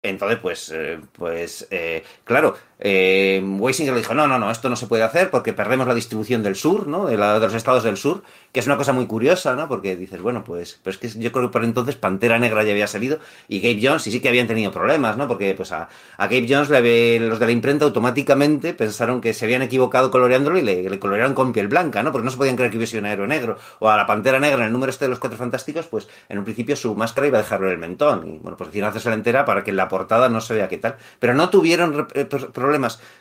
Entonces, 0.04 0.38
pues, 0.40 0.70
eh, 0.74 0.98
pues, 1.12 1.68
eh, 1.70 2.02
claro, 2.24 2.56
eh, 2.84 3.40
Weisinger 3.44 3.94
le 3.94 4.00
dijo, 4.00 4.12
no, 4.12 4.26
no, 4.26 4.40
no, 4.40 4.50
esto 4.50 4.68
no 4.68 4.74
se 4.74 4.88
puede 4.88 5.04
hacer 5.04 5.30
porque 5.30 5.52
perdemos 5.52 5.86
la 5.86 5.94
distribución 5.94 6.42
del 6.42 6.56
sur, 6.56 6.88
¿no? 6.88 7.06
De, 7.06 7.16
la, 7.16 7.38
de, 7.38 7.46
los 7.46 7.54
estados 7.54 7.84
del 7.84 7.96
sur, 7.96 8.24
que 8.50 8.58
es 8.58 8.66
una 8.66 8.76
cosa 8.76 8.92
muy 8.92 9.06
curiosa, 9.06 9.54
¿no? 9.54 9.68
Porque 9.68 9.94
dices, 9.94 10.20
bueno, 10.20 10.42
pues, 10.42 10.80
pues 10.82 10.98
que 10.98 11.08
yo 11.08 11.30
creo 11.30 11.46
que 11.46 11.52
por 11.52 11.62
entonces 11.62 11.94
Pantera 11.94 12.40
Negra 12.40 12.64
ya 12.64 12.72
había 12.72 12.88
salido 12.88 13.20
y 13.46 13.60
Gabe 13.60 13.78
Jones 13.80 14.04
y 14.08 14.10
sí 14.10 14.20
que 14.20 14.28
habían 14.28 14.48
tenido 14.48 14.72
problemas, 14.72 15.16
¿no? 15.16 15.28
Porque 15.28 15.54
pues 15.54 15.70
a, 15.70 15.88
a 16.16 16.26
Gabe 16.26 16.46
Jones 16.48 16.70
le, 16.70 17.20
los 17.20 17.38
de 17.38 17.46
la 17.46 17.52
imprenta 17.52 17.84
automáticamente 17.84 18.74
pensaron 18.74 19.20
que 19.20 19.32
se 19.32 19.44
habían 19.44 19.62
equivocado 19.62 20.10
coloreándolo 20.10 20.58
y 20.58 20.62
le, 20.62 20.98
colorearon 20.98 21.34
con 21.34 21.52
piel 21.52 21.68
blanca, 21.68 22.02
¿no? 22.02 22.10
Porque 22.10 22.24
no 22.24 22.32
se 22.32 22.36
podían 22.36 22.56
creer 22.56 22.72
que 22.72 22.78
hubiese 22.78 22.98
un 22.98 23.06
héroe 23.06 23.28
negro. 23.28 23.58
O 23.78 23.90
a 23.90 23.96
la 23.96 24.06
Pantera 24.06 24.40
Negra 24.40 24.58
en 24.58 24.66
el 24.66 24.72
número 24.72 24.90
este 24.90 25.04
de 25.04 25.10
los 25.10 25.20
Cuatro 25.20 25.38
Fantásticos, 25.38 25.86
pues 25.86 26.08
en 26.28 26.38
un 26.38 26.44
principio 26.44 26.74
su 26.74 26.96
máscara 26.96 27.28
iba 27.28 27.38
a 27.38 27.42
dejarlo 27.42 27.68
en 27.68 27.74
el 27.74 27.78
mentón. 27.78 28.26
Y 28.26 28.38
bueno, 28.38 28.56
pues 28.56 28.70
decidieron 28.70 28.90
hacerse 28.90 29.08
la 29.08 29.14
entera 29.14 29.44
para 29.44 29.62
que 29.62 29.70
en 29.70 29.76
la 29.76 29.88
portada 29.88 30.28
no 30.28 30.40
se 30.40 30.54
vea 30.54 30.68
qué 30.68 30.78
tal. 30.78 30.96
Pero 31.20 31.34
no 31.34 31.48
tuvieron 31.48 32.08
problemas 32.52 32.71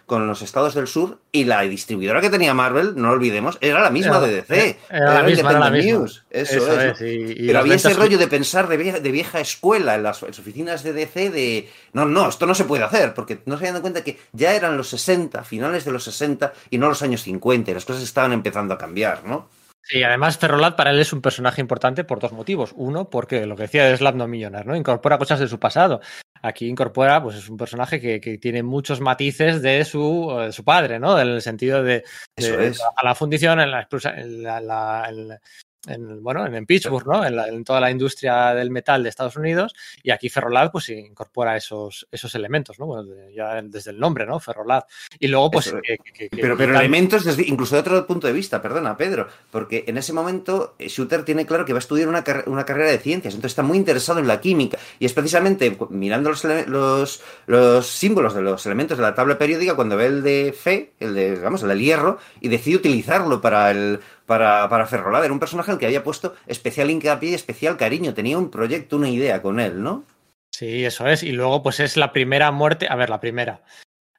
con 0.06 0.28
los 0.28 0.42
estados 0.42 0.74
del 0.74 0.88
sur 0.88 1.20
y 1.32 1.46
la 1.46 1.62
distribuidora 1.62 2.22
que 2.22 2.30
tenía 2.30 2.54
Marvel, 2.54 2.94
no 2.96 3.12
olvidemos, 3.12 3.58
era 3.62 3.82
la 3.82 3.90
misma 3.90 4.18
era, 4.18 4.28
de 4.28 4.36
DC. 4.36 4.80
Era, 4.90 4.98
era 4.98 5.14
la 5.14 5.24
misma, 5.24 5.52
la 5.54 5.70
misma. 5.70 5.92
News. 5.92 6.24
Eso, 6.30 6.58
Eso 6.58 6.82
es. 6.82 7.00
es. 7.00 7.02
Y, 7.02 7.44
y 7.44 7.48
Pero 7.48 7.60
había 7.60 7.76
ese 7.76 7.94
rollo 7.94 8.18
de 8.18 8.28
pensar 8.28 8.68
de 8.68 8.78
vieja, 8.78 9.00
de 9.00 9.12
vieja 9.12 9.40
escuela 9.40 9.96
en 9.96 10.04
las, 10.04 10.22
en 10.22 10.30
las, 10.30 10.40
oficinas 10.40 10.84
de 10.84 10.94
DC 10.94 11.30
de, 11.30 11.70
no, 11.94 12.06
no, 12.06 12.30
esto 12.30 12.46
no 12.46 12.56
se 12.56 12.66
puede 12.66 12.84
hacer, 12.84 13.14
porque 13.14 13.40
no 13.46 13.56
se 13.56 13.64
habían 13.64 13.76
dado 13.76 13.82
cuenta 13.84 14.04
que 14.04 14.20
ya 14.34 14.54
eran 14.54 14.78
los 14.78 14.90
60, 14.90 15.44
finales 15.44 15.86
de 15.86 15.92
los 15.92 16.04
60 16.04 16.54
y 16.70 16.78
no 16.78 16.90
los 16.90 17.02
años 17.02 17.24
50, 17.24 17.72
y 17.72 17.74
las 17.74 17.86
cosas 17.86 18.04
estaban 18.04 18.34
empezando 18.34 18.74
a 18.74 18.78
cambiar, 18.78 19.24
¿no? 19.26 19.48
Sí, 19.84 20.04
además 20.04 20.38
Ferrolat 20.38 20.76
para 20.76 20.92
él 20.92 21.00
es 21.00 21.12
un 21.12 21.22
personaje 21.22 21.60
importante 21.60 22.04
por 22.04 22.20
dos 22.20 22.32
motivos. 22.32 22.74
Uno, 22.76 23.10
porque 23.10 23.46
lo 23.46 23.56
que 23.56 23.64
decía 23.64 23.86
de 23.86 23.98
Slapno 23.98 24.28
Millionaire, 24.28 24.68
¿no? 24.68 24.76
Incorpora 24.76 25.18
cosas 25.18 25.40
de 25.40 25.48
su 25.48 25.60
pasado. 25.60 26.02
Aquí 26.44 26.68
incorpora, 26.68 27.22
pues 27.22 27.36
es 27.36 27.50
un 27.50 27.58
personaje 27.58 28.00
que, 28.00 28.20
que 28.20 28.38
tiene 28.38 28.64
muchos 28.64 29.02
matices 29.02 29.62
de 29.62 29.84
su, 29.86 30.36
de 30.40 30.52
su 30.52 30.64
padre, 30.64 31.00
¿no? 31.00 31.20
En 31.20 31.28
el 31.28 31.42
sentido 31.42 31.84
de, 31.84 32.04
de 32.36 32.68
es. 32.68 32.82
a 32.96 33.06
la 33.06 33.16
fundición, 33.16 33.60
en 33.60 33.72
la, 33.72 33.88
en 34.16 34.44
la, 34.44 34.60
la, 34.60 35.42
en 35.88 36.02
en, 36.02 36.24
bueno, 36.24 36.46
en 36.46 36.66
Pittsburgh, 36.66 37.08
¿no? 37.08 37.26
En, 37.26 37.36
la, 37.36 37.48
en, 37.48 37.64
toda 37.64 37.80
la 37.80 37.92
industria 37.92 38.54
del 38.54 38.72
metal 38.72 39.04
de 39.04 39.10
Estados 39.10 39.36
Unidos, 39.36 39.74
y 40.04 40.12
aquí 40.12 40.30
Ferrolab 40.30 40.72
pues 40.72 40.90
incorpora 40.90 41.56
esos, 41.56 42.08
esos 42.12 42.34
elementos, 42.36 42.80
¿no? 42.80 42.86
Bueno, 42.86 43.10
ya 43.36 43.62
desde 43.62 43.92
el 43.92 44.00
nombre, 44.00 44.26
¿no? 44.26 44.40
Ferrolab. 44.40 44.86
Y 45.20 45.28
luego, 45.28 45.52
pues... 45.52 45.74
Que, 45.84 45.98
que, 45.98 46.30
que, 46.30 46.42
pero, 46.42 46.58
pero 46.58 46.78
elementos 46.78 47.24
desde, 47.24 47.48
incluso 47.48 47.76
de 47.76 47.82
otro 47.82 48.08
punto 48.08 48.28
de 48.28 48.34
vista, 48.34 48.62
perdona, 48.62 48.98
Pedro, 48.98 49.28
porque 49.50 49.84
en 49.88 49.98
ese 49.98 50.14
momento 50.14 50.76
eh, 50.80 50.88
Shooter 50.88 51.24
tiene 51.24 51.46
claro 51.46 51.66
que 51.66 51.74
va 51.74 51.78
a 51.78 51.82
estudiar 51.82 52.08
una, 52.08 52.24
car 52.24 52.44
una 52.48 52.66
carrera 52.66 52.92
de 52.92 53.00
ciencias, 53.00 53.34
entonces 53.34 53.52
está 53.52 53.64
muy 53.64 53.78
interesado 53.78 54.20
en 54.20 54.28
la 54.28 54.42
química, 54.42 54.78
y 55.00 55.06
es 55.06 55.14
precisamente 55.14 55.78
mirando 55.90 56.30
los, 56.30 56.44
los, 56.68 57.22
los 57.48 57.88
símbolos 57.88 58.34
de 58.34 58.42
los 58.42 58.66
elementos 58.66 58.98
de 58.98 59.04
la 59.04 59.16
tabla 59.16 59.38
periódica 59.38 59.76
cuando 59.76 59.98
ve 59.98 60.06
el 60.06 60.24
de 60.24 60.56
fe, 60.58 60.94
el 61.00 61.14
de, 61.14 61.36
vamos, 61.36 61.64
el 61.64 61.70
del 61.70 61.80
hierro, 61.80 62.20
y 62.40 62.50
decide 62.50 62.78
utilizarlo 62.78 63.42
para 63.42 63.72
el 63.72 64.00
para, 64.32 64.70
para. 64.70 65.26
Era 65.26 65.34
un 65.34 65.40
personaje 65.40 65.72
al 65.72 65.78
que 65.78 65.86
había 65.86 66.06
puesto 66.06 66.36
especial 66.48 66.90
hincapié 66.90 67.32
y 67.32 67.34
especial 67.34 67.76
cariño. 67.76 68.14
Tenía 68.14 68.38
un 68.38 68.50
proyecto, 68.50 68.96
una 68.96 69.10
idea 69.10 69.42
con 69.42 69.60
él, 69.60 69.84
¿no? 69.84 70.06
Sí, 70.54 70.86
eso 70.86 71.06
es. 71.08 71.22
Y 71.22 71.34
luego, 71.34 71.62
pues 71.62 71.82
es 71.82 71.98
la 71.98 72.14
primera 72.14 72.50
muerte. 72.52 72.88
A 72.90 72.96
ver, 72.96 73.10
la 73.10 73.20
primera. 73.20 73.62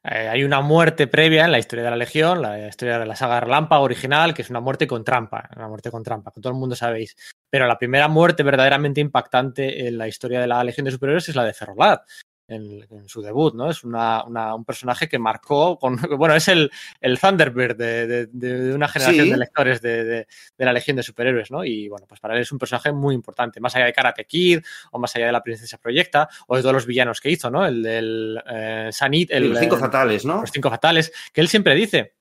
Eh, 0.03 0.27
hay 0.29 0.43
una 0.43 0.61
muerte 0.61 1.07
previa 1.07 1.45
en 1.45 1.51
la 1.51 1.57
historia 1.57 1.85
de 1.85 1.89
la 1.89 1.95
Legión, 1.95 2.43
la 2.43 2.67
historia 2.67 2.99
de 2.99 3.07
la 3.07 3.15
saga 3.15 3.39
Relámpago 3.39 3.83
original, 3.83 4.35
que 4.35 4.43
es 4.43 4.51
una 4.51 4.59
muerte 4.59 4.85
con 4.85 5.03
trampa, 5.03 5.49
una 5.55 5.67
muerte 5.67 5.89
con 5.89 6.03
trampa, 6.03 6.31
que 6.31 6.41
todo 6.41 6.53
el 6.53 6.59
mundo 6.59 6.75
sabéis. 6.75 7.15
Pero 7.49 7.65
la 7.65 7.79
primera 7.79 8.07
muerte 8.07 8.43
verdaderamente 8.43 9.01
impactante 9.01 9.87
en 9.87 9.97
la 9.97 10.07
historia 10.07 10.41
de 10.41 10.47
la 10.47 10.63
Legión 10.63 10.85
de 10.85 10.91
Superiores 10.91 11.27
es 11.27 11.35
la 11.35 11.43
de 11.43 11.53
Ferrolad 11.53 12.01
en, 12.53 12.85
en, 12.89 13.09
su 13.09 13.21
debut, 13.21 13.53
¿no? 13.53 13.69
Es 13.69 13.83
una, 13.83 14.23
una, 14.23 14.55
un 14.55 14.65
personaje 14.65 15.07
que 15.07 15.19
marcó, 15.19 15.77
con, 15.77 15.97
bueno, 16.17 16.35
es 16.35 16.47
el, 16.47 16.71
el 17.01 17.19
Thunderbird 17.19 17.75
de, 17.75 18.07
de, 18.07 18.27
de 18.27 18.73
una 18.73 18.87
generación 18.87 19.25
sí. 19.25 19.31
de 19.31 19.37
lectores 19.37 19.81
de, 19.81 20.03
de, 20.05 20.25
la 20.57 20.73
Legión 20.73 20.97
de 20.97 21.03
Superhéroes, 21.03 21.51
¿no? 21.51 21.65
Y 21.65 21.89
bueno, 21.89 22.05
pues 22.07 22.19
para 22.19 22.35
él 22.35 22.41
es 22.41 22.51
un 22.51 22.59
personaje 22.59 22.91
muy 22.91 23.15
importante, 23.15 23.59
más 23.59 23.75
allá 23.75 23.85
de 23.85 23.93
Karate 23.93 24.25
Kid, 24.25 24.59
o 24.91 24.99
más 24.99 25.15
allá 25.15 25.27
de 25.27 25.31
la 25.31 25.43
Princesa 25.43 25.77
Proyecta, 25.77 26.29
o 26.47 26.55
de 26.55 26.61
todos 26.61 26.73
los 26.73 26.85
villanos 26.85 27.19
que 27.19 27.31
hizo, 27.31 27.49
¿no? 27.49 27.65
El 27.65 27.83
del 27.83 28.41
eh, 28.49 28.89
Sanit, 28.91 29.31
el, 29.31 29.49
los 29.49 29.59
cinco 29.59 29.77
fatales, 29.77 30.25
¿no? 30.25 30.41
Los 30.41 30.51
cinco 30.51 30.69
fatales, 30.69 31.11
que 31.33 31.41
él 31.41 31.47
siempre 31.47 31.75
dice, 31.75 32.13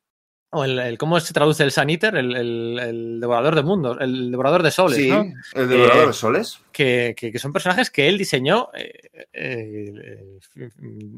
o 0.54 0.64
el, 0.64 0.78
el, 0.78 0.98
¿Cómo 0.98 1.18
se 1.18 1.32
traduce 1.32 1.62
el 1.62 1.72
Saniter? 1.72 2.14
El, 2.14 2.36
el, 2.36 2.78
el, 2.78 3.20
devorador 3.20 3.54
de 3.54 3.62
mundos, 3.62 3.96
el 4.00 4.30
devorador 4.30 4.62
de 4.62 4.70
soles, 4.70 4.98
sí, 4.98 5.08
¿no? 5.08 5.24
El 5.54 5.66
devorador 5.66 6.04
eh, 6.04 6.06
de 6.08 6.12
soles. 6.12 6.60
Que, 6.72 7.14
que, 7.16 7.30
que, 7.30 7.38
son 7.38 7.52
personajes 7.52 7.90
que 7.90 8.08
él 8.08 8.18
diseñó 8.18 8.68
eh, 8.74 9.10
eh, 9.32 10.38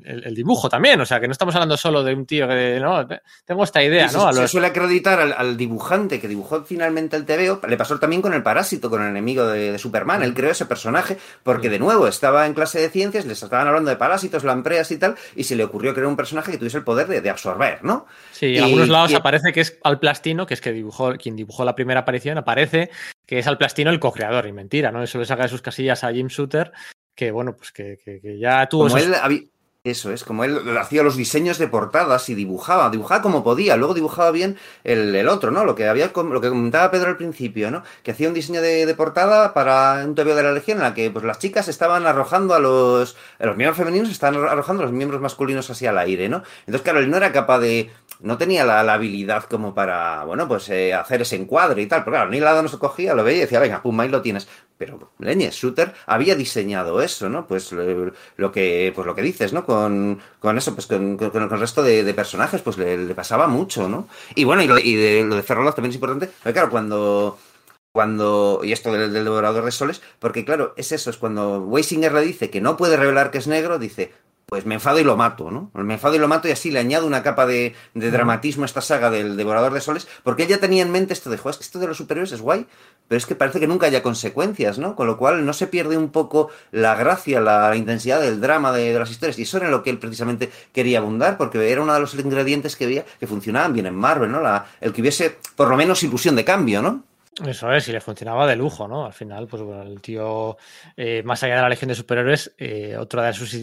el, 0.05 0.34
dibujo 0.34 0.68
también. 0.68 1.00
O 1.00 1.07
sea, 1.07 1.20
que 1.20 1.26
no 1.26 1.32
estamos 1.32 1.55
hablando 1.55 1.76
solo 1.76 2.02
de 2.02 2.14
un 2.14 2.26
tío 2.26 2.48
que, 2.48 2.78
¿no? 2.80 3.07
Tengo 3.44 3.64
esta 3.64 3.82
idea, 3.82 4.09
sí, 4.09 4.16
¿no? 4.16 4.32
Se, 4.32 4.40
se, 4.40 4.48
suele 4.48 4.68
acreditar 4.68 5.20
al, 5.20 5.32
al, 5.32 5.57
dibujante 5.57 6.20
que 6.20 6.28
dibujó 6.28 6.64
finalmente 6.64 7.16
el 7.16 7.24
TVO. 7.24 7.61
Le 7.66 7.76
pasó 7.76 7.98
también 7.98 8.22
con 8.22 8.34
el 8.34 8.42
parásito, 8.42 8.90
con 8.90 9.02
el 9.02 9.09
enemigo 9.09 9.46
de, 9.46 9.72
de 9.72 9.78
Superman. 9.78 10.22
Él 10.22 10.34
creó 10.34 10.50
ese 10.50 10.66
personaje 10.66 11.16
porque, 11.42 11.70
de 11.70 11.78
nuevo, 11.78 12.09
estaba 12.09 12.46
en 12.46 12.55
clase 12.55 12.80
de 12.80 12.90
ciencias, 12.90 13.26
les 13.26 13.42
estaban 13.42 13.66
hablando 13.66 13.90
de 13.90 13.96
parásitos, 13.96 14.44
lampreas 14.44 14.90
y 14.90 14.98
tal, 14.98 15.14
y 15.36 15.44
se 15.44 15.57
le 15.57 15.64
ocurrió 15.64 15.94
crear 15.94 16.09
un 16.09 16.16
personaje 16.16 16.50
que 16.50 16.59
tuviese 16.59 16.78
el 16.78 16.84
poder 16.84 17.07
de, 17.07 17.20
de 17.20 17.30
absorber, 17.30 17.84
¿no? 17.84 18.07
Sí, 18.32 18.57
en 18.57 18.64
algunos 18.64 18.88
lados 18.88 19.11
y, 19.12 19.14
aparece 19.14 19.52
que 19.52 19.61
es 19.61 19.78
Al 19.82 19.98
Plastino, 19.98 20.46
que 20.46 20.55
es 20.55 20.61
que 20.61 20.72
dibujó, 20.72 21.12
quien 21.14 21.36
dibujó 21.36 21.64
la 21.64 21.74
primera 21.74 22.00
aparición, 22.00 22.38
aparece 22.38 22.90
que 23.26 23.38
es 23.38 23.46
Al 23.46 23.58
Plastino 23.58 23.90
el 23.90 24.00
co-creador, 24.00 24.46
y 24.46 24.52
mentira, 24.52 24.90
¿no? 24.90 25.02
Eso 25.02 25.18
le 25.18 25.24
saca 25.24 25.44
de 25.44 25.48
sus 25.48 25.62
casillas 25.62 26.04
a 26.04 26.12
Jim 26.12 26.28
Shooter, 26.28 26.72
que 27.14 27.30
bueno, 27.30 27.56
pues 27.56 27.72
que, 27.72 27.98
que, 28.04 28.20
que 28.20 28.38
ya 28.38 28.68
tuvo. 28.68 28.88
Como 28.88 28.96
esos... 28.96 29.08
él 29.08 29.50
Eso 29.87 30.11
es, 30.12 30.24
como 30.24 30.45
él 30.45 30.78
hacía 30.78 31.03
los 31.03 31.14
diseños 31.14 31.59
de 31.59 31.68
portadas 31.68 32.30
y 32.30 32.35
dibujaba, 32.35 32.89
dibujaba 32.89 33.20
como 33.20 33.45
podía, 33.45 33.76
luego 33.76 33.93
dibujaba 33.93 34.30
bien 34.30 34.57
el, 34.82 35.14
el 35.14 35.28
otro, 35.28 35.51
¿no? 35.51 35.66
Lo 35.66 35.74
que 35.74 35.87
había 35.87 36.11
lo 36.14 36.41
que 36.41 36.49
comentaba 36.49 36.91
Pedro 36.91 37.09
al 37.09 37.18
principio, 37.18 37.70
¿no? 37.70 37.82
Que 38.03 38.12
hacía 38.12 38.28
un 38.28 38.32
diseño 38.32 38.62
de, 38.62 38.87
de 38.87 38.95
portada 38.95 39.53
para 39.53 40.03
un 40.07 40.14
TVO 40.14 40.37
de 40.37 40.43
la 40.43 40.53
Legión 40.53 40.78
en 40.78 40.85
la 40.85 40.95
que 40.95 41.11
pues 41.11 41.22
las 41.26 41.39
chicas 41.39 41.68
estaban 41.68 42.07
arrojando 42.07 42.55
a 42.55 42.61
los, 42.61 43.14
los 43.39 43.57
miembros 43.59 43.76
femeninos, 43.76 44.09
estaban 44.09 44.43
arrojando 44.43 44.85
a 44.85 44.87
los 44.87 44.95
miembros 44.95 45.20
masculinos 45.20 45.68
así 45.68 45.85
al 45.87 45.99
aire, 45.99 46.30
¿no? 46.30 46.45
Entonces, 46.61 46.80
claro, 46.80 47.01
él 47.01 47.11
no 47.11 47.18
era 47.18 47.30
capaz 47.30 47.59
de, 47.59 47.91
no 48.20 48.39
tenía 48.39 48.64
la, 48.64 48.80
habilidad 48.95 49.45
como 49.45 49.74
para, 49.74 50.24
bueno, 50.24 50.49
pues 50.49 50.68
eh, 50.70 50.95
hacer 50.95 51.20
ese 51.20 51.37
encuadre 51.37 51.82
y 51.82 51.87
tal, 51.87 52.05
pero 52.05 52.16
claro, 52.16 52.30
ni 52.30 52.41
lado 52.41 52.62
no 52.62 52.68
se 52.68 52.78
cogía, 52.78 53.12
lo 53.14 53.22
veía 53.22 53.39
y 53.39 53.41
decía, 53.43 53.61
venga, 53.61 53.82
pum, 53.82 54.01
ahí 54.01 54.09
lo 54.09 54.22
tienes. 54.22 54.49
Pero 54.78 55.12
Leñe, 55.18 55.51
Shooter 55.51 55.95
había 56.07 56.35
diseñado 56.35 57.01
eso, 57.01 57.28
¿no? 57.28 57.47
Pues 57.47 57.70
lo, 57.70 58.12
lo 58.37 58.53
que, 58.53 58.93
pues 58.95 59.07
lo 59.07 59.14
que 59.14 59.22
dices, 59.22 59.53
¿no? 59.53 59.64
Con, 60.40 60.58
eso, 60.58 60.74
pues 60.74 60.86
con, 60.86 61.16
con, 61.16 61.42
el 61.42 61.50
resto 61.50 61.82
de, 61.82 62.14
personajes, 62.14 62.62
pues 62.62 62.78
le, 62.78 63.14
pasaba 63.14 63.48
mucho, 63.48 63.88
¿no? 63.88 64.08
Y 64.34 64.44
bueno, 64.44 64.62
y 64.62 64.66
lo, 64.66 64.78
y 64.78 64.94
de, 64.94 65.24
lo 65.24 65.36
de 65.36 65.42
también 65.42 65.90
es 65.90 65.94
importante, 65.94 66.30
pero 66.42 66.52
claro, 66.52 66.70
cuando 66.70 67.38
cuando 67.95 68.62
y 68.64 68.72
esto 68.72 68.92
del, 68.92 69.12
del, 69.12 69.22
devorador 69.22 69.64
de 69.64 69.70
soles, 69.70 70.03
porque 70.18 70.45
claro, 70.45 70.74
es 70.76 70.90
eso, 70.90 71.11
es 71.11 71.16
cuando 71.16 71.61
Weisinger 71.61 72.12
le 72.12 72.22
dice 72.22 72.51
que 72.51 72.61
no 72.61 72.76
puede 72.76 72.97
revelar 72.97 73.30
que 73.30 73.38
es 73.38 73.47
negro, 73.47 73.78
dice, 73.78 74.11
pues 74.47 74.66
me 74.66 74.74
enfado 74.74 74.99
y 74.99 75.05
lo 75.05 75.16
mato, 75.16 75.53
¿no? 75.53 75.70
Me 75.74 75.95
enfado 75.95 76.16
y 76.16 76.18
lo 76.18 76.26
mato 76.26 76.49
y 76.49 76.51
así 76.51 76.72
le 76.72 76.80
añado 76.80 77.07
una 77.07 77.22
capa 77.22 77.47
de, 77.47 77.72
de 77.95 78.11
dramatismo 78.11 78.64
a 78.64 78.66
esta 78.66 78.80
saga 78.80 79.11
del 79.11 79.36
devorador 79.36 79.72
de 79.72 79.80
soles, 79.80 80.09
porque 80.24 80.42
ella 80.42 80.59
tenía 80.59 80.82
en 80.82 80.90
mente 80.90 81.12
esto 81.12 81.30
de, 81.30 81.36
es 81.36 81.42
que 81.42 81.62
esto 81.62 81.78
de 81.78 81.86
los 81.86 81.97
superiores 81.97 82.32
es 82.32 82.40
guay, 82.40 82.66
pero 83.07 83.16
es 83.16 83.26
que 83.26 83.36
parece 83.36 83.61
que 83.61 83.68
nunca 83.68 83.86
haya 83.86 84.03
consecuencias, 84.03 84.80
¿no? 84.80 84.97
Con 84.97 85.07
lo 85.07 85.16
cual 85.16 85.47
no 85.47 85.53
se 85.53 85.68
pierde 85.68 85.97
un 85.97 86.11
poco 86.11 86.51
la 86.72 86.97
gracia, 86.97 87.40
la, 87.40 87.68
la 87.68 87.76
intensidad 87.76 88.20
del 88.20 88.40
drama 88.40 88.72
de, 88.72 88.92
de, 88.92 88.99
las 88.99 89.12
historias, 89.12 89.38
y 89.38 89.42
eso 89.42 89.59
era 89.59 89.70
lo 89.70 89.84
que 89.84 89.90
él 89.90 90.01
precisamente 90.01 90.51
quería 90.72 90.99
abundar, 90.99 91.38
porque 91.38 91.70
era 91.70 91.80
uno 91.80 91.95
de 91.95 92.01
los 92.01 92.12
ingredientes 92.14 92.74
que 92.74 92.86
veía 92.86 93.05
que 93.20 93.28
funcionaban 93.28 93.72
bien 93.72 93.86
en 93.86 93.95
Marvel, 93.95 94.32
¿no? 94.32 94.40
La, 94.40 94.66
el 94.80 94.92
que 94.92 95.01
hubiese 95.01 95.38
por 95.55 95.68
lo 95.68 95.76
menos 95.76 96.03
ilusión 96.03 96.34
de 96.34 96.45
cambio, 96.45 96.82
¿no? 96.82 97.05
Eso 97.43 97.72
es, 97.72 97.89
y 97.89 97.93
le 97.93 98.01
funcionaba 98.01 98.47
de 98.47 98.55
lujo, 98.55 98.87
¿no? 98.87 99.07
Al 99.07 99.12
final, 99.12 99.49
pues 99.49 99.62
bueno, 99.62 99.82
el 99.82 100.01
tío, 100.01 100.57
eh, 100.97 101.22
más 101.24 101.43
allá 101.43 101.57
de 101.57 101.62
la 101.62 101.68
Legión 101.68 101.89
de 101.89 101.97
Superhéroes, 101.97 102.55
eh, 102.59 102.97
otra 102.97 103.24
de 103.24 103.32
sus 103.32 103.55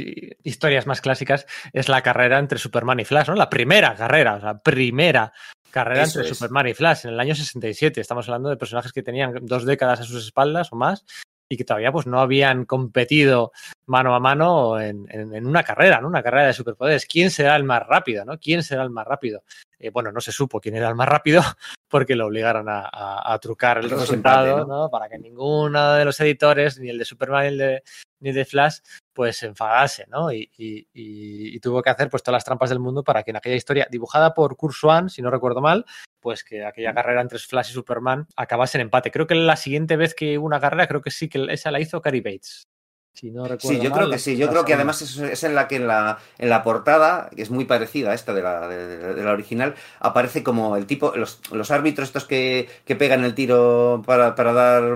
historias 0.43 0.87
más 0.87 0.99
clásicas 0.99 1.45
es 1.71 1.87
la 1.87 2.01
carrera 2.01 2.37
entre 2.37 2.59
Superman 2.59 2.99
y 2.99 3.05
Flash, 3.05 3.29
¿no? 3.29 3.35
La 3.35 3.49
primera 3.49 3.95
carrera, 3.95 4.35
o 4.35 4.41
sea, 4.41 4.57
primera 4.57 5.31
carrera 5.69 6.03
Eso 6.03 6.19
entre 6.19 6.31
es. 6.31 6.37
Superman 6.37 6.67
y 6.67 6.73
Flash 6.73 7.05
en 7.05 7.13
el 7.13 7.19
año 7.19 7.33
67. 7.33 8.01
Estamos 8.01 8.27
hablando 8.27 8.49
de 8.49 8.57
personajes 8.57 8.91
que 8.91 9.03
tenían 9.03 9.33
dos 9.43 9.65
décadas 9.65 10.01
a 10.01 10.03
sus 10.03 10.25
espaldas 10.25 10.67
o 10.73 10.75
más 10.75 11.05
y 11.47 11.55
que 11.55 11.63
todavía 11.63 11.93
pues 11.93 12.07
no 12.07 12.19
habían 12.19 12.65
competido 12.65 13.51
mano 13.85 14.15
a 14.15 14.19
mano 14.19 14.79
en, 14.79 15.05
en, 15.09 15.33
en, 15.33 15.45
una 15.47 15.63
carrera, 15.63 16.01
¿no? 16.01 16.07
Una 16.07 16.23
carrera 16.23 16.47
de 16.47 16.53
superpoderes. 16.53 17.05
¿Quién 17.05 17.31
será 17.31 17.55
el 17.55 17.63
más 17.63 17.85
rápido, 17.87 18.25
no? 18.25 18.37
¿Quién 18.37 18.63
será 18.63 18.83
el 18.83 18.89
más 18.89 19.07
rápido? 19.07 19.43
Eh, 19.81 19.89
bueno, 19.89 20.11
no 20.11 20.21
se 20.21 20.31
supo 20.31 20.59
quién 20.59 20.75
era 20.75 20.87
el 20.87 20.95
más 20.95 21.09
rápido 21.09 21.41
porque 21.89 22.15
lo 22.15 22.27
obligaron 22.27 22.69
a, 22.69 22.87
a, 22.91 23.33
a 23.33 23.39
trucar 23.39 23.79
el 23.79 23.89
resultado, 23.89 24.45
empate, 24.45 24.69
¿no? 24.69 24.83
¿no? 24.83 24.89
Para 24.89 25.09
que 25.09 25.17
ninguno 25.17 25.93
de 25.93 26.05
los 26.05 26.19
editores, 26.19 26.79
ni 26.79 26.89
el 26.89 26.99
de 26.99 27.05
Superman 27.05 27.41
ni 27.41 27.47
el 27.47 27.57
de, 27.57 27.83
ni 28.19 28.29
el 28.29 28.35
de 28.35 28.45
Flash, 28.45 28.77
pues 29.11 29.37
se 29.37 29.47
enfadase, 29.47 30.05
¿no? 30.07 30.31
Y, 30.31 30.51
y, 30.57 30.77
y, 30.93 31.55
y, 31.55 31.59
tuvo 31.59 31.81
que 31.81 31.89
hacer 31.89 32.09
pues 32.09 32.21
todas 32.21 32.37
las 32.37 32.45
trampas 32.45 32.69
del 32.69 32.79
mundo 32.79 33.03
para 33.03 33.23
que 33.23 33.31
en 33.31 33.37
aquella 33.37 33.55
historia 33.55 33.87
dibujada 33.89 34.33
por 34.33 34.55
Kurt 34.55 34.75
Swan, 34.75 35.09
si 35.09 35.21
no 35.21 35.31
recuerdo 35.31 35.61
mal, 35.61 35.85
pues 36.19 36.43
que 36.43 36.63
aquella 36.63 36.93
carrera 36.93 37.21
entre 37.21 37.39
Flash 37.39 37.71
y 37.71 37.73
Superman 37.73 38.27
acabase 38.35 38.77
en 38.77 38.83
empate. 38.83 39.11
Creo 39.11 39.25
que 39.25 39.35
la 39.35 39.55
siguiente 39.55 39.97
vez 39.97 40.13
que 40.13 40.37
hubo 40.37 40.45
una 40.45 40.59
carrera, 40.59 40.87
creo 40.87 41.01
que 41.01 41.11
sí 41.11 41.27
que 41.27 41.47
esa 41.49 41.71
la 41.71 41.79
hizo 41.79 41.99
Cary 42.01 42.21
Bates. 42.21 42.67
Si 43.13 43.29
no 43.29 43.45
sí, 43.59 43.77
yo 43.79 43.89
mal, 43.89 43.99
creo 43.99 44.09
que 44.09 44.17
sí. 44.17 44.37
Yo 44.37 44.49
creo 44.49 44.63
que 44.63 44.73
además 44.73 45.01
es, 45.01 45.17
es, 45.17 45.43
en 45.43 45.53
la 45.53 45.67
que 45.67 45.75
en 45.75 45.85
la, 45.85 46.17
en 46.37 46.49
la 46.49 46.63
portada, 46.63 47.29
que 47.35 47.41
es 47.41 47.51
muy 47.51 47.65
parecida 47.65 48.11
a 48.11 48.13
esta 48.13 48.33
de 48.33 48.41
la, 48.41 48.67
de, 48.69 49.13
de 49.13 49.23
la 49.23 49.31
original, 49.31 49.75
aparece 49.99 50.43
como 50.43 50.77
el 50.77 50.85
tipo, 50.85 51.13
los, 51.15 51.39
los 51.51 51.71
árbitros 51.71 52.07
estos 52.07 52.23
que, 52.25 52.69
que, 52.85 52.95
pegan 52.95 53.25
el 53.25 53.35
tiro 53.35 54.01
para, 54.05 54.33
para 54.33 54.53
dar, 54.53 54.95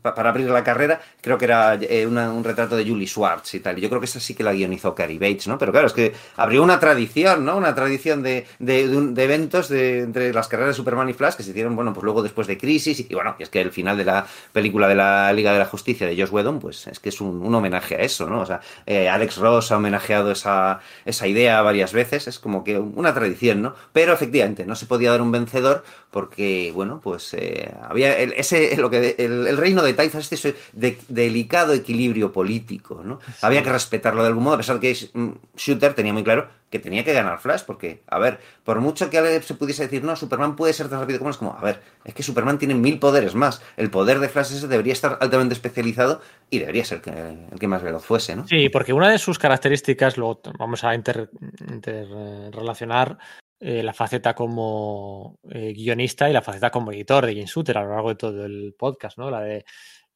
para 0.00 0.30
abrir 0.30 0.48
la 0.48 0.62
carrera, 0.62 1.00
creo 1.20 1.38
que 1.38 1.46
era 1.46 1.74
eh, 1.74 2.06
una, 2.06 2.32
un 2.32 2.44
retrato 2.44 2.76
de 2.76 2.88
Julie 2.88 3.08
Schwartz 3.08 3.54
y 3.54 3.60
tal. 3.60 3.76
Yo 3.76 3.88
creo 3.88 4.00
que 4.00 4.06
esa 4.06 4.20
sí 4.20 4.34
que 4.34 4.44
la 4.44 4.52
guionizó 4.52 4.94
Cary 4.94 5.18
Bates, 5.18 5.48
¿no? 5.48 5.58
Pero 5.58 5.72
claro, 5.72 5.88
es 5.88 5.92
que 5.92 6.14
abrió 6.36 6.62
una 6.62 6.78
tradición, 6.78 7.44
¿no? 7.44 7.56
Una 7.56 7.74
tradición 7.74 8.22
de, 8.22 8.46
de, 8.60 8.88
de, 8.88 9.24
eventos 9.24 9.68
de, 9.68 10.00
entre 10.02 10.32
las 10.32 10.46
carreras 10.46 10.70
de 10.70 10.74
Superman 10.74 11.08
y 11.08 11.14
Flash 11.14 11.34
que 11.34 11.42
se 11.42 11.50
hicieron, 11.50 11.74
bueno, 11.74 11.92
pues 11.92 12.04
luego 12.04 12.22
después 12.22 12.46
de 12.46 12.56
Crisis 12.56 13.00
y, 13.00 13.06
y 13.10 13.14
bueno, 13.14 13.34
es 13.40 13.50
que 13.50 13.60
el 13.60 13.72
final 13.72 13.96
de 13.98 14.04
la 14.04 14.24
película 14.52 14.86
de 14.86 14.94
la 14.94 15.32
Liga 15.32 15.52
de 15.52 15.58
la 15.58 15.66
Justicia 15.66 16.06
de 16.06 16.16
Josh 16.16 16.30
Whedon, 16.30 16.60
pues 16.60 16.86
es 16.86 17.00
que 17.00 17.08
es 17.08 17.20
un, 17.20 17.42
un 17.44 17.55
homenaje 17.56 17.96
a 17.96 17.98
eso, 18.00 18.28
¿no? 18.28 18.40
O 18.40 18.46
sea, 18.46 18.60
eh, 18.86 19.08
Alex 19.08 19.38
Ross 19.38 19.72
ha 19.72 19.76
homenajeado 19.76 20.30
esa, 20.30 20.80
esa 21.04 21.26
idea 21.26 21.60
varias 21.62 21.92
veces, 21.92 22.28
es 22.28 22.38
como 22.38 22.64
que 22.64 22.78
una 22.78 23.14
tradición, 23.14 23.62
¿no? 23.62 23.74
Pero 23.92 24.12
efectivamente, 24.12 24.66
no 24.66 24.76
se 24.76 24.86
podía 24.86 25.10
dar 25.10 25.22
un 25.22 25.32
vencedor 25.32 25.84
porque, 26.16 26.72
bueno, 26.74 26.98
pues 27.02 27.34
eh, 27.34 27.70
había 27.82 28.16
el, 28.16 28.32
ese, 28.32 28.74
lo 28.78 28.88
que, 28.88 29.16
el, 29.18 29.46
el 29.46 29.58
reino 29.58 29.82
de 29.82 29.92
Taifa, 29.92 30.18
este 30.18 30.54
de, 30.72 30.96
delicado 31.08 31.74
equilibrio 31.74 32.32
político, 32.32 33.02
¿no? 33.04 33.20
Sí. 33.26 33.32
Había 33.42 33.62
que 33.62 33.70
respetarlo 33.70 34.22
de 34.22 34.28
algún 34.28 34.44
modo, 34.44 34.54
a 34.54 34.56
pesar 34.56 34.80
de 34.80 34.94
que 34.94 35.10
mm, 35.12 35.32
Shooter 35.58 35.92
tenía 35.92 36.14
muy 36.14 36.24
claro 36.24 36.48
que 36.70 36.78
tenía 36.78 37.04
que 37.04 37.12
ganar 37.12 37.38
Flash, 37.38 37.64
porque, 37.66 38.02
a 38.06 38.18
ver, 38.18 38.40
por 38.64 38.80
mucho 38.80 39.10
que 39.10 39.42
se 39.42 39.54
pudiese 39.56 39.82
decir, 39.82 40.04
no, 40.04 40.16
Superman 40.16 40.56
puede 40.56 40.72
ser 40.72 40.88
tan 40.88 41.00
rápido 41.00 41.18
como 41.18 41.30
es, 41.30 41.36
como, 41.36 41.52
a 41.52 41.60
ver, 41.60 41.82
es 42.02 42.14
que 42.14 42.22
Superman 42.22 42.58
tiene 42.58 42.74
mil 42.74 42.98
poderes 42.98 43.34
más. 43.34 43.60
El 43.76 43.90
poder 43.90 44.18
de 44.18 44.30
Flash 44.30 44.54
ese 44.54 44.68
debería 44.68 44.94
estar 44.94 45.18
altamente 45.20 45.52
especializado 45.52 46.22
y 46.48 46.60
debería 46.60 46.86
ser 46.86 47.02
que, 47.02 47.10
el 47.10 47.58
que 47.60 47.68
más 47.68 47.82
veloz 47.82 48.06
fuese, 48.06 48.36
¿no? 48.36 48.48
Sí, 48.48 48.70
porque 48.70 48.94
una 48.94 49.10
de 49.10 49.18
sus 49.18 49.38
características, 49.38 50.16
lo 50.16 50.40
vamos 50.58 50.82
a 50.82 50.94
interrelacionar 50.94 53.10
inter, 53.10 53.18
eh, 53.60 53.82
la 53.82 53.92
faceta 53.92 54.34
como 54.34 55.38
eh, 55.50 55.72
guionista 55.72 56.28
y 56.28 56.32
la 56.32 56.42
faceta 56.42 56.70
como 56.70 56.92
editor 56.92 57.24
de 57.24 57.32
Jane 57.32 57.46
Shooter 57.46 57.78
a 57.78 57.82
lo 57.84 57.90
largo 57.90 58.08
de 58.10 58.16
todo 58.16 58.44
el 58.44 58.74
podcast, 58.78 59.18
¿no? 59.18 59.30
La 59.30 59.40
de 59.40 59.64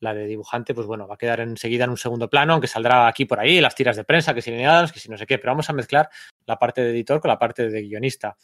la 0.00 0.14
de 0.14 0.26
dibujante, 0.26 0.74
pues 0.74 0.86
bueno, 0.86 1.06
va 1.06 1.14
a 1.14 1.18
quedar 1.18 1.40
enseguida 1.40 1.84
en 1.84 1.90
un 1.90 1.96
segundo 1.96 2.28
plano, 2.28 2.54
aunque 2.54 2.66
saldrá 2.66 3.06
aquí 3.06 3.26
por 3.26 3.38
ahí, 3.38 3.60
las 3.60 3.74
tiras 3.74 3.96
de 3.96 4.04
prensa, 4.04 4.34
que 4.34 4.42
si 4.42 4.50
Adams, 4.62 4.92
que 4.92 4.98
si 4.98 5.10
no 5.10 5.18
sé 5.18 5.26
qué, 5.26 5.38
pero 5.38 5.52
vamos 5.52 5.68
a 5.68 5.74
mezclar 5.74 6.08
la 6.46 6.58
parte 6.58 6.80
de 6.80 6.90
editor 6.90 7.20
con 7.20 7.28
la 7.28 7.38
parte 7.38 7.68
de 7.68 7.82
guionista. 7.82 8.36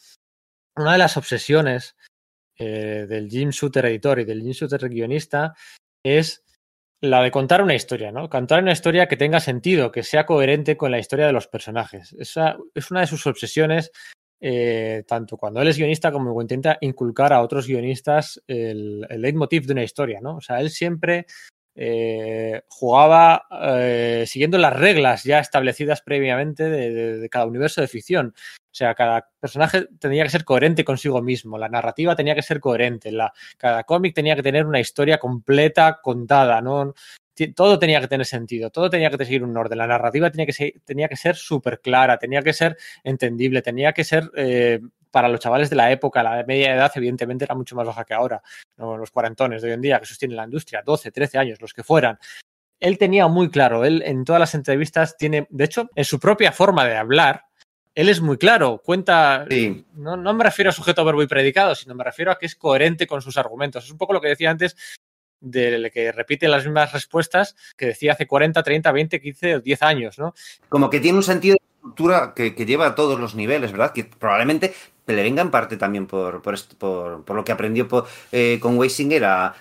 Una 0.75 0.93
de 0.93 0.97
las 0.99 1.17
obsesiones 1.17 1.95
eh, 2.57 3.05
del 3.09 3.29
Jim 3.29 3.49
Shooter 3.49 3.85
editor 3.85 4.19
y 4.19 4.25
del 4.25 4.41
Jim 4.41 4.51
Shooter 4.51 4.87
guionista 4.87 5.55
es 6.03 6.43
la 7.01 7.21
de 7.21 7.31
contar 7.31 7.61
una 7.61 7.75
historia, 7.75 8.11
¿no? 8.11 8.29
Contar 8.29 8.61
una 8.61 8.71
historia 8.71 9.07
que 9.07 9.17
tenga 9.17 9.39
sentido, 9.39 9.91
que 9.91 10.03
sea 10.03 10.25
coherente 10.25 10.77
con 10.77 10.91
la 10.91 10.99
historia 10.99 11.27
de 11.27 11.33
los 11.33 11.47
personajes. 11.47 12.13
Esa 12.19 12.57
es 12.73 12.91
una 12.91 13.01
de 13.01 13.07
sus 13.07 13.25
obsesiones, 13.27 13.91
eh, 14.39 15.03
tanto 15.07 15.37
cuando 15.37 15.61
él 15.61 15.67
es 15.67 15.77
guionista 15.77 16.11
como 16.11 16.33
cuando 16.33 16.53
intenta 16.53 16.77
inculcar 16.81 17.33
a 17.33 17.41
otros 17.41 17.67
guionistas 17.67 18.41
el, 18.47 19.05
el 19.09 19.21
leitmotiv 19.21 19.65
de 19.65 19.73
una 19.73 19.83
historia, 19.83 20.19
¿no? 20.21 20.37
O 20.37 20.41
sea, 20.41 20.59
él 20.59 20.69
siempre 20.69 21.25
eh, 21.79 22.63
jugaba 22.69 23.45
eh, 23.51 24.25
siguiendo 24.27 24.57
las 24.57 24.73
reglas 24.73 25.23
ya 25.23 25.39
establecidas 25.39 26.01
previamente 26.01 26.69
de, 26.69 26.91
de, 26.91 27.19
de, 27.19 27.29
cada 27.29 27.45
universo 27.45 27.81
de 27.81 27.87
ficción. 27.87 28.33
O 28.55 28.75
sea, 28.77 28.95
cada 28.95 29.29
personaje 29.39 29.87
tenía 29.99 30.23
que 30.23 30.29
ser 30.29 30.43
coherente 30.43 30.83
consigo 30.83 31.21
mismo, 31.21 31.57
la 31.57 31.69
narrativa 31.69 32.15
tenía 32.15 32.35
que 32.35 32.41
ser 32.41 32.59
coherente, 32.59 33.11
la, 33.11 33.31
cada 33.57 33.83
cómic 33.83 34.15
tenía 34.15 34.35
que 34.35 34.43
tener 34.43 34.65
una 34.65 34.79
historia 34.79 35.19
completa, 35.19 35.99
contada, 36.01 36.61
¿no? 36.61 36.93
Todo 37.55 37.77
tenía 37.77 38.01
que 38.01 38.07
tener 38.07 38.25
sentido, 38.25 38.69
todo 38.71 38.89
tenía 38.89 39.09
que 39.09 39.23
seguir 39.23 39.43
un 39.43 39.55
orden, 39.55 39.77
la 39.77 39.87
narrativa 39.87 40.31
tenía 40.31 40.45
que 40.45 40.53
ser, 40.53 40.73
tenía 40.83 41.07
que 41.07 41.15
ser 41.15 41.35
súper 41.35 41.79
clara, 41.81 42.17
tenía 42.17 42.41
que 42.41 42.53
ser 42.53 42.77
entendible, 43.03 43.61
tenía 43.61 43.93
que 43.93 44.03
ser 44.03 44.31
eh, 44.35 44.79
para 45.11 45.29
los 45.29 45.39
chavales 45.39 45.69
de 45.69 45.75
la 45.75 45.91
época, 45.91 46.23
la 46.23 46.43
media 46.47 46.73
edad 46.73 46.91
evidentemente 46.95 47.45
era 47.45 47.55
mucho 47.55 47.75
más 47.75 47.85
baja 47.85 48.03
que 48.03 48.13
ahora, 48.13 48.41
¿no? 48.77 48.97
los 48.97 49.11
cuarentones 49.11 49.61
de 49.61 49.69
hoy 49.69 49.73
en 49.75 49.81
día 49.81 49.99
que 49.99 50.05
sostienen 50.05 50.37
la 50.37 50.45
industria, 50.45 50.81
12, 50.83 51.11
13 51.11 51.37
años, 51.37 51.61
los 51.61 51.73
que 51.73 51.83
fueran. 51.83 52.17
Él 52.79 52.97
tenía 52.97 53.27
muy 53.27 53.49
claro, 53.49 53.85
él 53.85 54.03
en 54.05 54.25
todas 54.25 54.39
las 54.39 54.55
entrevistas 54.55 55.17
tiene, 55.17 55.47
de 55.49 55.63
hecho, 55.63 55.89
en 55.95 56.05
su 56.05 56.19
propia 56.19 56.51
forma 56.51 56.85
de 56.85 56.95
hablar, 56.95 57.45
él 57.95 58.09
es 58.09 58.21
muy 58.21 58.37
claro, 58.37 58.79
cuenta, 58.85 59.47
sí. 59.49 59.83
no, 59.95 60.15
no, 60.15 60.33
me 60.35 60.43
refiero 60.43 60.69
a 60.69 60.73
sujeto, 60.73 61.03
verbo 61.03 61.23
y 61.23 61.27
predicado, 61.27 61.73
sino 61.73 61.95
me 61.95 62.03
refiero 62.03 62.31
a 62.31 62.37
que 62.37 62.45
es 62.45 62.55
coherente 62.55 63.07
con 63.07 63.23
sus 63.23 63.37
argumentos. 63.37 63.85
Es 63.85 63.91
un 63.91 63.97
poco 63.97 64.13
lo 64.13 64.21
que 64.21 64.27
decía 64.27 64.51
antes 64.51 64.75
del 65.39 65.91
que 65.91 66.11
repite 66.11 66.47
las 66.47 66.65
mismas 66.65 66.93
respuestas 66.93 67.55
que 67.75 67.87
decía 67.87 68.13
hace 68.13 68.27
40, 68.27 68.63
30, 68.63 68.91
20, 68.91 69.21
15 69.21 69.55
o 69.55 69.59
10 69.61 69.83
años, 69.83 70.19
¿no? 70.19 70.33
Como 70.69 70.89
que 70.89 70.99
tiene 70.99 71.17
un 71.17 71.23
sentido 71.23 71.53
de 71.55 71.65
estructura 71.75 72.33
que, 72.35 72.51
lleva 72.65 72.87
a 72.87 72.95
todos 72.95 73.19
los 73.19 73.35
niveles, 73.35 73.71
¿verdad? 73.71 73.93
Que 73.93 74.03
probablemente 74.03 74.73
le 75.13 75.23
venga 75.23 75.41
en 75.41 75.51
parte 75.51 75.77
también 75.77 76.05
por, 76.05 76.41
por, 76.41 76.55
por, 76.77 77.23
por 77.23 77.35
lo 77.35 77.45
que 77.45 77.53
aprendió 77.53 77.87
eh, 78.31 78.59
con 78.61 78.77
Weisinger 78.77 79.23
a, 79.23 79.53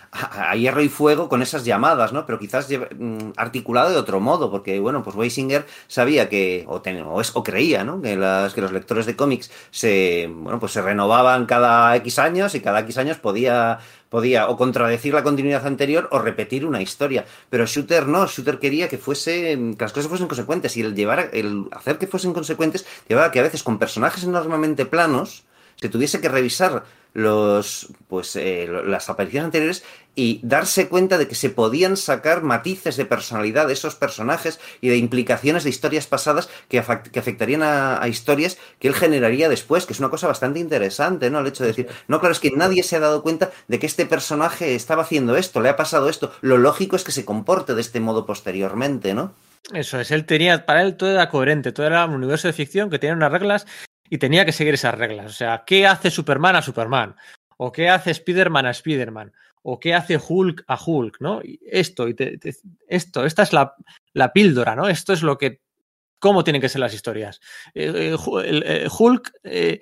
hierro 0.57 0.83
y 0.83 0.89
fuego 0.89 1.29
con 1.29 1.41
esas 1.41 1.65
llamadas, 1.65 2.13
¿no? 2.13 2.27
Pero 2.27 2.39
quizás 2.39 2.69
mm, 2.69 3.31
articulado 3.37 3.91
de 3.91 3.97
otro 3.97 4.19
modo, 4.19 4.51
porque, 4.51 4.81
bueno, 4.81 5.03
pues 5.05 5.15
Weisinger 5.15 5.67
sabía 5.87 6.29
que, 6.29 6.65
o, 6.67 6.81
ten, 6.83 7.01
o, 7.03 7.21
es, 7.21 7.31
o 7.35 7.45
creía, 7.45 7.85
¿no? 7.85 8.01
Que, 8.03 8.17
las, 8.17 8.55
que 8.55 8.61
los 8.61 8.73
lectores 8.73 9.07
de 9.07 9.15
cómics 9.15 9.51
se, 9.71 10.29
bueno, 10.33 10.59
pues 10.59 10.73
se 10.73 10.83
renovaban 10.83 11.47
cada 11.47 11.95
X 11.97 12.19
años 12.19 12.55
y 12.55 12.61
cada 12.61 12.81
X 12.81 12.99
años 12.99 13.19
podía 13.19 13.79
podía 14.09 14.49
o 14.49 14.57
contradecir 14.57 15.15
la 15.15 15.23
continuidad 15.23 15.67
anterior 15.67 16.09
o 16.13 16.19
repetir 16.19 16.65
una 16.65 16.83
historia. 16.83 17.25
Pero 17.51 17.67
Shooter 17.67 18.07
no, 18.07 18.27
Shooter 18.27 18.59
quería 18.59 18.89
que 18.89 18.99
fuese, 18.99 19.59
que 19.77 19.85
las 19.85 19.93
cosas 19.93 20.09
fuesen 20.09 20.29
consecuentes 20.29 20.77
y 20.77 20.83
el 20.83 20.95
llevar, 20.95 21.31
el 21.33 21.67
hacer 21.73 21.99
que 21.99 22.07
fuesen 22.07 22.33
consecuentes 22.33 22.87
llevaba 23.09 23.31
que 23.31 23.41
a 23.41 23.43
veces 23.43 23.63
con 23.63 23.79
personajes 23.79 24.25
enormemente 24.25 24.87
planos 24.87 25.45
se 25.77 25.89
tuviese 25.89 26.21
que 26.21 26.29
revisar 26.29 26.85
los 27.13 27.89
pues 28.09 28.37
eh, 28.37 28.69
las 28.85 29.09
apariciones 29.09 29.47
anteriores 29.47 29.85
y 30.17 30.41
darse 30.43 30.89
cuenta 30.89 31.19
de 31.19 31.29
que 31.29 31.35
se 31.35 31.51
podían 31.51 31.97
sacar 31.97 32.43
matices 32.43 32.97
de 32.97 33.05
personalidad 33.05 33.67
de 33.69 33.75
esos 33.75 33.95
personajes 33.95 34.59
y 34.81 34.89
de 34.89 34.97
implicaciones 34.97 35.63
de 35.63 35.71
historias 35.71 36.07
pasadas 36.07 36.49
que, 36.69 36.83
que 37.13 37.19
afectarían 37.21 37.63
a, 37.63 38.03
a, 38.03 38.09
historias 38.09 38.59
que 38.81 38.89
él 38.89 38.95
generaría 38.95 39.49
después, 39.49 39.87
que 39.87 39.93
es 39.93 40.01
una 40.01 40.09
cosa 40.09 40.27
bastante 40.27 40.59
interesante, 40.59 41.31
¿no? 41.31 41.41
El 41.41 41.47
hecho 41.47 41.63
de 41.63 41.69
decir, 41.69 41.89
no, 42.09 42.19
claro, 42.19 42.33
es 42.33 42.41
que 42.41 42.51
nadie 42.51 42.83
se 42.83 42.97
ha 42.97 43.01
dado 43.01 43.23
cuenta 43.23 43.51
de 43.69 43.79
que 43.79 43.87
este 43.87 44.07
personaje 44.07 44.75
estaba 44.75 45.03
haciendo 45.03 45.37
esto, 45.37 45.61
le 45.61 45.69
ha 45.69 45.77
pasado 45.77 46.09
esto. 46.09 46.33
Lo 46.41 46.57
lógico 46.57 46.97
es 46.97 47.05
que 47.05 47.13
se 47.13 47.27
comporte 47.27 47.75
de 47.75 47.83
este 47.83 48.01
modo 48.01 48.25
posteriormente, 48.25 49.15
¿no? 49.15 49.35
Eso 49.73 50.01
es, 50.01 50.11
él 50.11 50.25
tenía, 50.25 50.65
para 50.65 50.83
él 50.83 50.97
todo 50.97 51.11
era 51.11 51.29
coherente, 51.29 51.73
todo 51.73 51.87
era 51.87 52.05
un 52.05 52.15
universo 52.15 52.49
de 52.49 52.55
ficción 52.55 52.89
que 52.89 52.99
tenía 52.99 53.15
unas 53.15 53.33
reglas 53.33 53.67
y 54.09 54.19
tenía 54.19 54.45
que 54.45 54.53
seguir 54.53 54.75
esas 54.75 54.95
reglas. 54.95 55.27
O 55.27 55.35
sea, 55.35 55.65
¿qué 55.67 55.87
hace 55.87 56.11
Superman 56.11 56.57
a 56.57 56.63
Superman? 56.63 57.17
¿O 57.57 57.73
qué 57.73 57.89
hace 57.89 58.13
Spider-Man 58.13 58.67
a 58.67 58.71
Spider-Man? 58.71 59.33
¿O 59.63 59.81
qué 59.81 59.95
hace 59.95 60.19
Hulk 60.19 60.65
a 60.67 60.79
Hulk? 60.85 61.21
¿no? 61.21 61.41
Esto, 61.63 62.09
y 62.09 62.17
esto, 62.89 63.25
esta 63.25 63.43
es 63.43 63.53
la, 63.53 63.75
la, 64.13 64.33
píldora, 64.33 64.77
¿no? 64.77 64.89
Esto 64.89 65.13
es 65.13 65.23
lo 65.23 65.37
que. 65.39 65.61
¿Cómo 66.19 66.45
tienen 66.45 66.63
que 66.63 66.69
ser 66.69 66.81
las 66.81 66.95
historias? 66.95 67.41
Eh, 67.75 68.15
eh, 68.17 68.89
Hulk, 68.99 69.33
eh, 69.45 69.81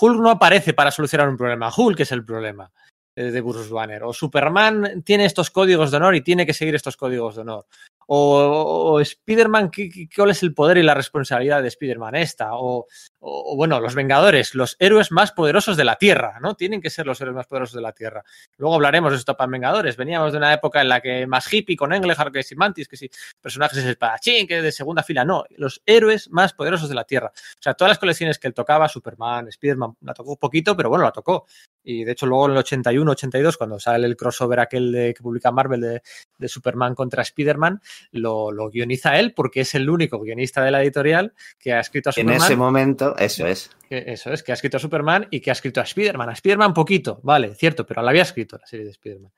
Hulk 0.00 0.20
no 0.20 0.30
aparece 0.30 0.74
para 0.74 0.90
solucionar 0.90 1.28
un 1.28 1.36
problema. 1.36 1.70
Hulk 1.74 2.00
es 2.00 2.12
el 2.12 2.24
problema 2.24 2.70
de 3.14 3.40
Bruce 3.40 3.72
Banner. 3.72 4.02
O 4.02 4.12
Superman 4.12 5.02
tiene 5.04 5.24
estos 5.24 5.50
códigos 5.50 5.92
de 5.92 5.98
honor 5.98 6.16
y 6.16 6.22
tiene 6.22 6.44
que 6.44 6.52
seguir 6.52 6.74
estos 6.74 6.96
códigos 6.96 7.36
de 7.36 7.42
honor. 7.42 7.66
O, 8.06 8.94
o 8.94 9.00
Spider-Man, 9.00 9.70
¿cuál 10.14 10.30
es 10.30 10.42
el 10.42 10.54
poder 10.54 10.78
y 10.78 10.82
la 10.82 10.94
responsabilidad 10.94 11.62
de 11.62 11.68
Spider-Man 11.68 12.14
esta? 12.16 12.50
O, 12.52 12.86
bueno, 13.20 13.80
los 13.80 13.94
Vengadores, 13.94 14.54
los 14.54 14.76
héroes 14.78 15.10
más 15.10 15.32
poderosos 15.32 15.76
de 15.76 15.84
la 15.84 15.96
Tierra, 15.96 16.38
¿no? 16.40 16.54
Tienen 16.54 16.80
que 16.80 16.90
ser 16.90 17.06
los 17.06 17.20
héroes 17.20 17.36
más 17.36 17.46
poderosos 17.46 17.74
de 17.74 17.80
la 17.80 17.92
Tierra. 17.92 18.22
Luego 18.58 18.74
hablaremos 18.74 19.12
de 19.12 19.18
esto 19.18 19.36
para 19.36 19.50
Vengadores. 19.50 19.96
Veníamos 19.96 20.32
de 20.32 20.38
una 20.38 20.52
época 20.52 20.82
en 20.82 20.88
la 20.88 21.00
que 21.00 21.26
más 21.26 21.50
hippie 21.52 21.76
con 21.76 21.92
Englehart, 21.92 22.32
que 22.32 22.42
si 22.42 22.54
Mantis, 22.54 22.88
que 22.88 22.96
si 22.96 23.10
personajes 23.40 23.78
es 23.78 23.84
espadachín, 23.84 24.46
que 24.46 24.60
de 24.60 24.72
segunda 24.72 25.02
fila. 25.02 25.24
No, 25.24 25.44
los 25.56 25.82
héroes 25.86 26.30
más 26.30 26.52
poderosos 26.52 26.88
de 26.88 26.94
la 26.94 27.04
Tierra. 27.04 27.32
O 27.34 27.62
sea, 27.62 27.74
todas 27.74 27.90
las 27.90 27.98
colecciones 27.98 28.38
que 28.38 28.48
él 28.48 28.54
tocaba, 28.54 28.88
Superman, 28.88 29.48
Spider-Man, 29.48 29.96
la 30.02 30.14
tocó 30.14 30.32
un 30.32 30.38
poquito, 30.38 30.76
pero 30.76 30.88
bueno, 30.88 31.04
la 31.04 31.12
tocó. 31.12 31.46
Y 31.82 32.04
de 32.04 32.12
hecho, 32.12 32.26
luego 32.26 32.46
en 32.46 32.52
el 32.52 32.58
81, 32.58 33.10
82, 33.10 33.56
cuando 33.56 33.78
sale 33.78 34.06
el 34.06 34.16
crossover 34.16 34.60
aquel 34.60 34.92
de, 34.92 35.14
que 35.14 35.22
publica 35.22 35.50
Marvel 35.50 35.80
de, 35.80 36.02
de 36.38 36.48
Superman 36.48 36.94
contra 36.94 37.22
Spider-Man, 37.22 37.80
lo, 38.12 38.52
lo, 38.52 38.70
guioniza 38.70 39.18
él 39.18 39.32
porque 39.32 39.60
es 39.60 39.74
el 39.74 39.88
único 39.88 40.20
guionista 40.20 40.62
de 40.62 40.70
la 40.70 40.82
editorial 40.82 41.34
que 41.58 41.72
ha 41.72 41.80
escrito 41.80 42.10
a 42.10 42.12
Superman. 42.12 42.36
En 42.36 42.42
ese 42.42 42.56
momento, 42.56 43.16
eso 43.16 43.46
es. 43.46 43.70
Que, 43.88 44.04
eso 44.06 44.32
es, 44.32 44.42
que 44.42 44.52
ha 44.52 44.54
escrito 44.54 44.76
a 44.76 44.80
Superman 44.80 45.26
y 45.30 45.40
que 45.40 45.50
ha 45.50 45.52
escrito 45.52 45.80
a 45.80 45.84
Spider-Man. 45.84 46.28
A 46.28 46.32
Spider-Man 46.32 46.74
poquito, 46.74 47.20
vale, 47.22 47.54
cierto, 47.54 47.86
pero 47.86 48.02
la 48.02 48.10
había 48.10 48.22
escrito 48.22 48.58
la 48.58 48.66
serie 48.66 48.84
de 48.84 48.92
Spider-Man. 48.92 49.32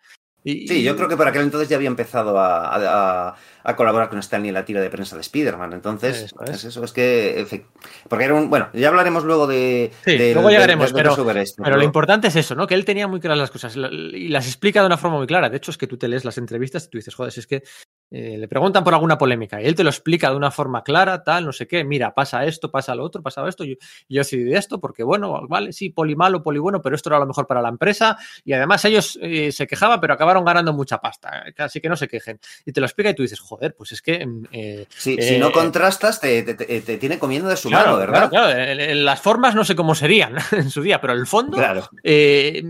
Y, 0.48 0.68
sí, 0.68 0.80
yo 0.84 0.94
creo 0.94 1.08
que 1.08 1.16
por 1.16 1.26
aquel 1.26 1.42
entonces 1.42 1.68
ya 1.68 1.74
había 1.74 1.88
empezado 1.88 2.38
a, 2.38 3.30
a, 3.30 3.36
a 3.64 3.74
colaborar 3.74 4.08
con 4.08 4.20
Stanley 4.20 4.50
en 4.50 4.54
la 4.54 4.64
tira 4.64 4.80
de 4.80 4.88
prensa 4.88 5.16
de 5.16 5.22
Spider-Man. 5.22 5.72
Entonces, 5.72 6.22
eso 6.22 6.36
es. 6.44 6.50
es. 6.50 6.64
eso, 6.66 6.84
es 6.84 6.92
que. 6.92 7.64
Porque 8.08 8.26
era 8.26 8.34
un. 8.34 8.48
Bueno, 8.48 8.68
ya 8.72 8.86
hablaremos 8.86 9.24
luego 9.24 9.48
de. 9.48 9.90
Sí, 10.04 10.16
de 10.16 10.34
luego 10.34 10.50
llegaremos, 10.50 10.92
de, 10.92 11.02
de, 11.02 11.02
pero, 11.02 11.26
pero, 11.26 11.44
pero, 11.64 11.76
lo 11.76 11.82
importante 11.82 12.28
es 12.28 12.36
eso, 12.36 12.54
¿no? 12.54 12.68
Que 12.68 12.74
él 12.74 12.84
tenía 12.84 13.08
muy 13.08 13.18
claras 13.18 13.40
las 13.40 13.50
cosas 13.50 13.74
y 13.74 14.28
las 14.28 14.46
explica 14.46 14.82
de 14.82 14.86
una 14.86 14.96
forma 14.96 15.16
muy 15.16 15.26
clara. 15.26 15.50
De 15.50 15.56
hecho, 15.56 15.72
es 15.72 15.78
que 15.78 15.88
tú 15.88 15.96
te 15.96 16.06
lees 16.06 16.24
las 16.24 16.38
entrevistas 16.38 16.84
y 16.84 16.90
tú 16.90 16.98
dices, 16.98 17.16
joder, 17.16 17.32
si 17.32 17.40
es 17.40 17.48
que 17.48 17.64
eh, 18.08 18.36
le 18.38 18.46
preguntan 18.46 18.84
por 18.84 18.94
alguna 18.94 19.18
polémica 19.18 19.60
y 19.60 19.66
él 19.66 19.74
te 19.74 19.82
lo 19.82 19.90
explica 19.90 20.30
de 20.30 20.36
una 20.36 20.52
forma 20.52 20.84
clara, 20.84 21.24
tal, 21.24 21.44
no 21.44 21.52
sé 21.52 21.66
qué, 21.66 21.82
mira, 21.82 22.14
pasa 22.14 22.44
esto, 22.44 22.70
pasa 22.70 22.94
lo 22.94 23.02
otro, 23.02 23.20
pasa 23.20 23.46
esto, 23.48 23.64
yo, 23.64 23.74
yo 24.08 24.20
decidí 24.20 24.54
esto 24.54 24.78
porque, 24.78 25.02
bueno, 25.02 25.46
vale, 25.48 25.72
sí, 25.72 25.90
poli 25.90 26.14
malo, 26.14 26.40
poli 26.40 26.60
bueno, 26.60 26.80
pero 26.80 26.94
esto 26.94 27.08
era 27.08 27.18
lo 27.18 27.26
mejor 27.26 27.48
para 27.48 27.60
la 27.60 27.68
empresa 27.68 28.16
y 28.44 28.52
además 28.52 28.84
ellos 28.84 29.18
eh, 29.20 29.50
se 29.50 29.66
quejaban, 29.66 30.00
pero 30.00 30.14
acabaron 30.14 30.44
ganando 30.44 30.72
mucha 30.72 30.98
pasta, 30.98 31.46
así 31.58 31.80
que 31.80 31.88
no 31.88 31.96
se 31.96 32.06
quejen. 32.06 32.38
Y 32.64 32.70
te 32.70 32.80
lo 32.80 32.86
explica 32.86 33.10
y 33.10 33.14
tú 33.14 33.22
dices, 33.22 33.40
joder, 33.40 33.74
pues 33.74 33.90
es 33.90 34.00
que... 34.02 34.24
Eh, 34.52 34.86
sí, 34.88 35.16
si 35.20 35.38
no 35.38 35.50
contrastas, 35.50 36.20
te, 36.20 36.44
te, 36.44 36.54
te, 36.54 36.80
te, 36.82 36.98
tiene 36.98 37.18
comiendo 37.18 37.48
de 37.48 37.56
su 37.56 37.68
claro, 37.68 37.86
mano, 37.86 37.98
¿verdad? 37.98 38.30
Claro, 38.30 38.54
claro, 38.54 38.94
las 38.94 39.20
formas 39.20 39.56
no 39.56 39.64
sé 39.64 39.74
cómo 39.74 39.96
serían 39.96 40.36
en 40.52 40.70
su 40.70 40.80
día, 40.80 41.00
pero 41.00 41.12
el 41.12 41.26
fondo, 41.26 41.56
claro. 41.56 41.88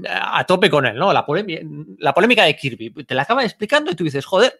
a 0.08 0.44
tope 0.46 0.70
con 0.70 0.86
él, 0.86 0.96
¿no? 0.96 1.12
La, 1.12 1.26
polémica, 1.26 1.60
la 1.98 2.14
polémica 2.14 2.44
de 2.44 2.56
Kirby, 2.56 3.04
te 3.04 3.14
la 3.14 3.22
acaba 3.22 3.44
explicando 3.44 3.90
y 3.90 3.94
tú 3.94 4.04
dices, 4.04 4.24
joder, 4.24 4.58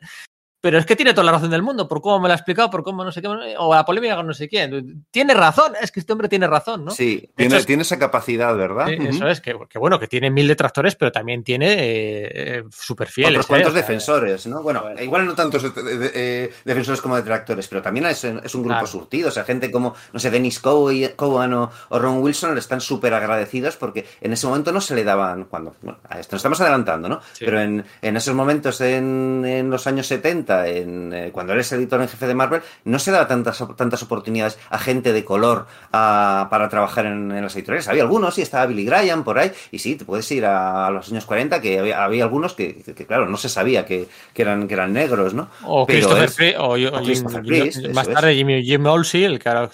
pero 0.66 0.78
es 0.80 0.84
que 0.86 0.96
tiene 0.96 1.12
toda 1.14 1.26
la 1.26 1.30
razón 1.30 1.50
del 1.50 1.62
mundo, 1.62 1.86
por 1.86 2.02
cómo 2.02 2.18
me 2.18 2.26
lo 2.26 2.32
ha 2.32 2.36
explicado, 2.36 2.68
por 2.70 2.82
cómo 2.82 3.04
no 3.04 3.12
sé 3.12 3.22
qué, 3.22 3.28
o 3.28 3.72
la 3.72 3.84
polémica 3.84 4.16
con 4.16 4.26
no 4.26 4.34
sé 4.34 4.48
quién. 4.48 5.06
Tiene 5.12 5.32
razón, 5.32 5.74
es 5.80 5.92
que 5.92 6.00
este 6.00 6.12
hombre 6.12 6.28
tiene 6.28 6.48
razón, 6.48 6.84
¿no? 6.84 6.90
Sí, 6.90 7.30
tiene, 7.36 7.54
hecho, 7.54 7.66
tiene 7.66 7.82
esa 7.82 8.00
capacidad, 8.00 8.52
¿verdad? 8.56 8.88
Sí, 8.88 8.94
uh 8.94 9.02
-huh. 9.04 9.08
Eso 9.10 9.28
es, 9.28 9.40
que, 9.40 9.56
que, 9.70 9.78
bueno, 9.78 10.00
que 10.00 10.08
tiene 10.08 10.28
mil 10.28 10.48
detractores, 10.48 10.96
pero 10.96 11.12
también 11.12 11.44
tiene 11.44 11.76
eh, 11.78 12.64
súper 12.68 13.06
fieles. 13.06 13.34
Otros 13.34 13.46
cuantos 13.46 13.74
eh, 13.74 13.76
defensores, 13.76 14.44
¿no? 14.48 14.60
Bueno, 14.60 14.82
bueno, 14.82 15.00
igual 15.00 15.24
no 15.24 15.36
tantos 15.36 15.62
eh, 15.64 16.52
defensores 16.64 17.00
como 17.00 17.14
detractores, 17.14 17.68
pero 17.68 17.80
también 17.80 18.06
es, 18.06 18.24
es 18.24 18.54
un 18.56 18.62
grupo 18.62 18.74
claro. 18.74 18.86
surtido. 18.88 19.28
O 19.28 19.30
sea, 19.30 19.44
gente 19.44 19.70
como, 19.70 19.94
no 20.12 20.18
sé, 20.18 20.32
Dennis 20.32 20.58
Cowan 20.58 21.54
o, 21.54 21.70
o 21.90 21.98
Ron 22.00 22.24
Wilson 22.24 22.54
le 22.54 22.58
están 22.58 22.80
súper 22.80 23.14
agradecidos 23.14 23.76
porque 23.76 24.04
en 24.20 24.32
ese 24.32 24.48
momento 24.48 24.72
no 24.72 24.80
se 24.80 24.96
le 24.96 25.04
daban, 25.04 25.44
cuando, 25.44 25.76
bueno, 25.80 26.00
a 26.08 26.18
esto 26.18 26.34
nos 26.34 26.40
estamos 26.40 26.60
adelantando, 26.60 27.08
¿no? 27.08 27.20
Sí. 27.34 27.44
Pero 27.44 27.60
en, 27.60 27.84
en, 28.02 28.16
esos 28.16 28.34
momentos, 28.34 28.80
en, 28.80 29.44
en 29.46 29.70
los 29.70 29.86
años 29.86 30.08
70, 30.08 30.55
en 30.64 31.12
eh, 31.12 31.30
cuando 31.32 31.52
eres 31.52 31.70
editor 31.72 32.00
en 32.00 32.08
jefe 32.08 32.26
de 32.26 32.34
Marvel, 32.34 32.62
no 32.84 32.98
se 32.98 33.10
daba 33.10 33.26
tantas, 33.26 33.62
tantas 33.76 34.02
oportunidades 34.02 34.58
a 34.70 34.78
gente 34.78 35.12
de 35.12 35.24
color 35.24 35.66
a, 35.92 36.48
para 36.50 36.68
trabajar 36.68 37.06
en, 37.06 37.30
en, 37.32 37.42
las 37.42 37.54
editoriales. 37.56 37.88
Había 37.88 38.02
algunos, 38.02 38.34
sí, 38.34 38.42
estaba 38.42 38.66
Billy 38.66 38.84
Graham 38.84 39.24
por 39.24 39.38
ahí, 39.38 39.50
y 39.70 39.78
sí, 39.78 39.96
te 39.96 40.04
puedes 40.04 40.30
ir 40.30 40.46
a, 40.46 40.86
a 40.86 40.90
los 40.90 41.10
años 41.10 41.26
40, 41.26 41.60
que 41.60 41.78
había, 41.78 42.04
había 42.04 42.24
algunos 42.24 42.54
que, 42.54 42.82
que, 42.82 42.94
que, 42.94 43.06
claro, 43.06 43.28
no 43.28 43.36
se 43.36 43.48
sabía 43.48 43.84
que, 43.84 44.08
que, 44.32 44.42
eran, 44.42 44.68
que 44.68 44.74
eran 44.74 44.92
negros, 44.92 45.34
¿no? 45.34 45.48
O 45.64 45.86
Pero 45.86 46.08
Christopher, 46.08 46.48
es, 46.48 46.58
o, 46.58 46.64
o, 46.64 47.00
o 47.00 47.02
Christopher 47.02 47.42
Priest, 47.42 47.86
más 47.88 48.08
tarde. 48.08 48.34
Jimmy, 48.34 48.64
Jim 48.64 48.86
Olsey, 48.86 49.24
el 49.24 49.38
que 49.38 49.48
ahora 49.48 49.70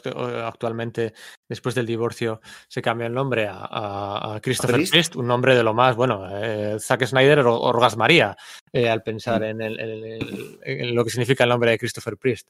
actualmente, 0.47 1.13
después 1.49 1.75
del 1.75 1.87
divorcio, 1.87 2.41
se 2.69 2.83
cambia 2.83 3.07
el 3.07 3.15
nombre 3.15 3.49
a, 3.51 4.39
Christopher 4.43 4.77
Priest? 4.77 4.93
Priest? 4.93 5.17
un 5.17 5.27
nombre 5.27 5.55
de 5.55 5.63
lo 5.63 5.75
más, 5.75 5.97
bueno, 5.97 6.27
eh, 6.31 6.77
Zack 6.81 7.07
Snyder 7.07 7.41
orgasmaría 7.41 8.37
eh, 8.73 8.89
al 8.89 9.03
pensar 9.03 9.43
en, 9.43 9.61
el, 9.61 9.79
en, 9.79 9.91
el, 9.91 10.59
en 10.63 10.95
lo 10.95 11.05
que 11.05 11.11
significa 11.11 11.45
el 11.45 11.51
nombre 11.51 11.71
de 11.71 11.79
Christopher 11.79 12.17
Priest. 12.17 12.49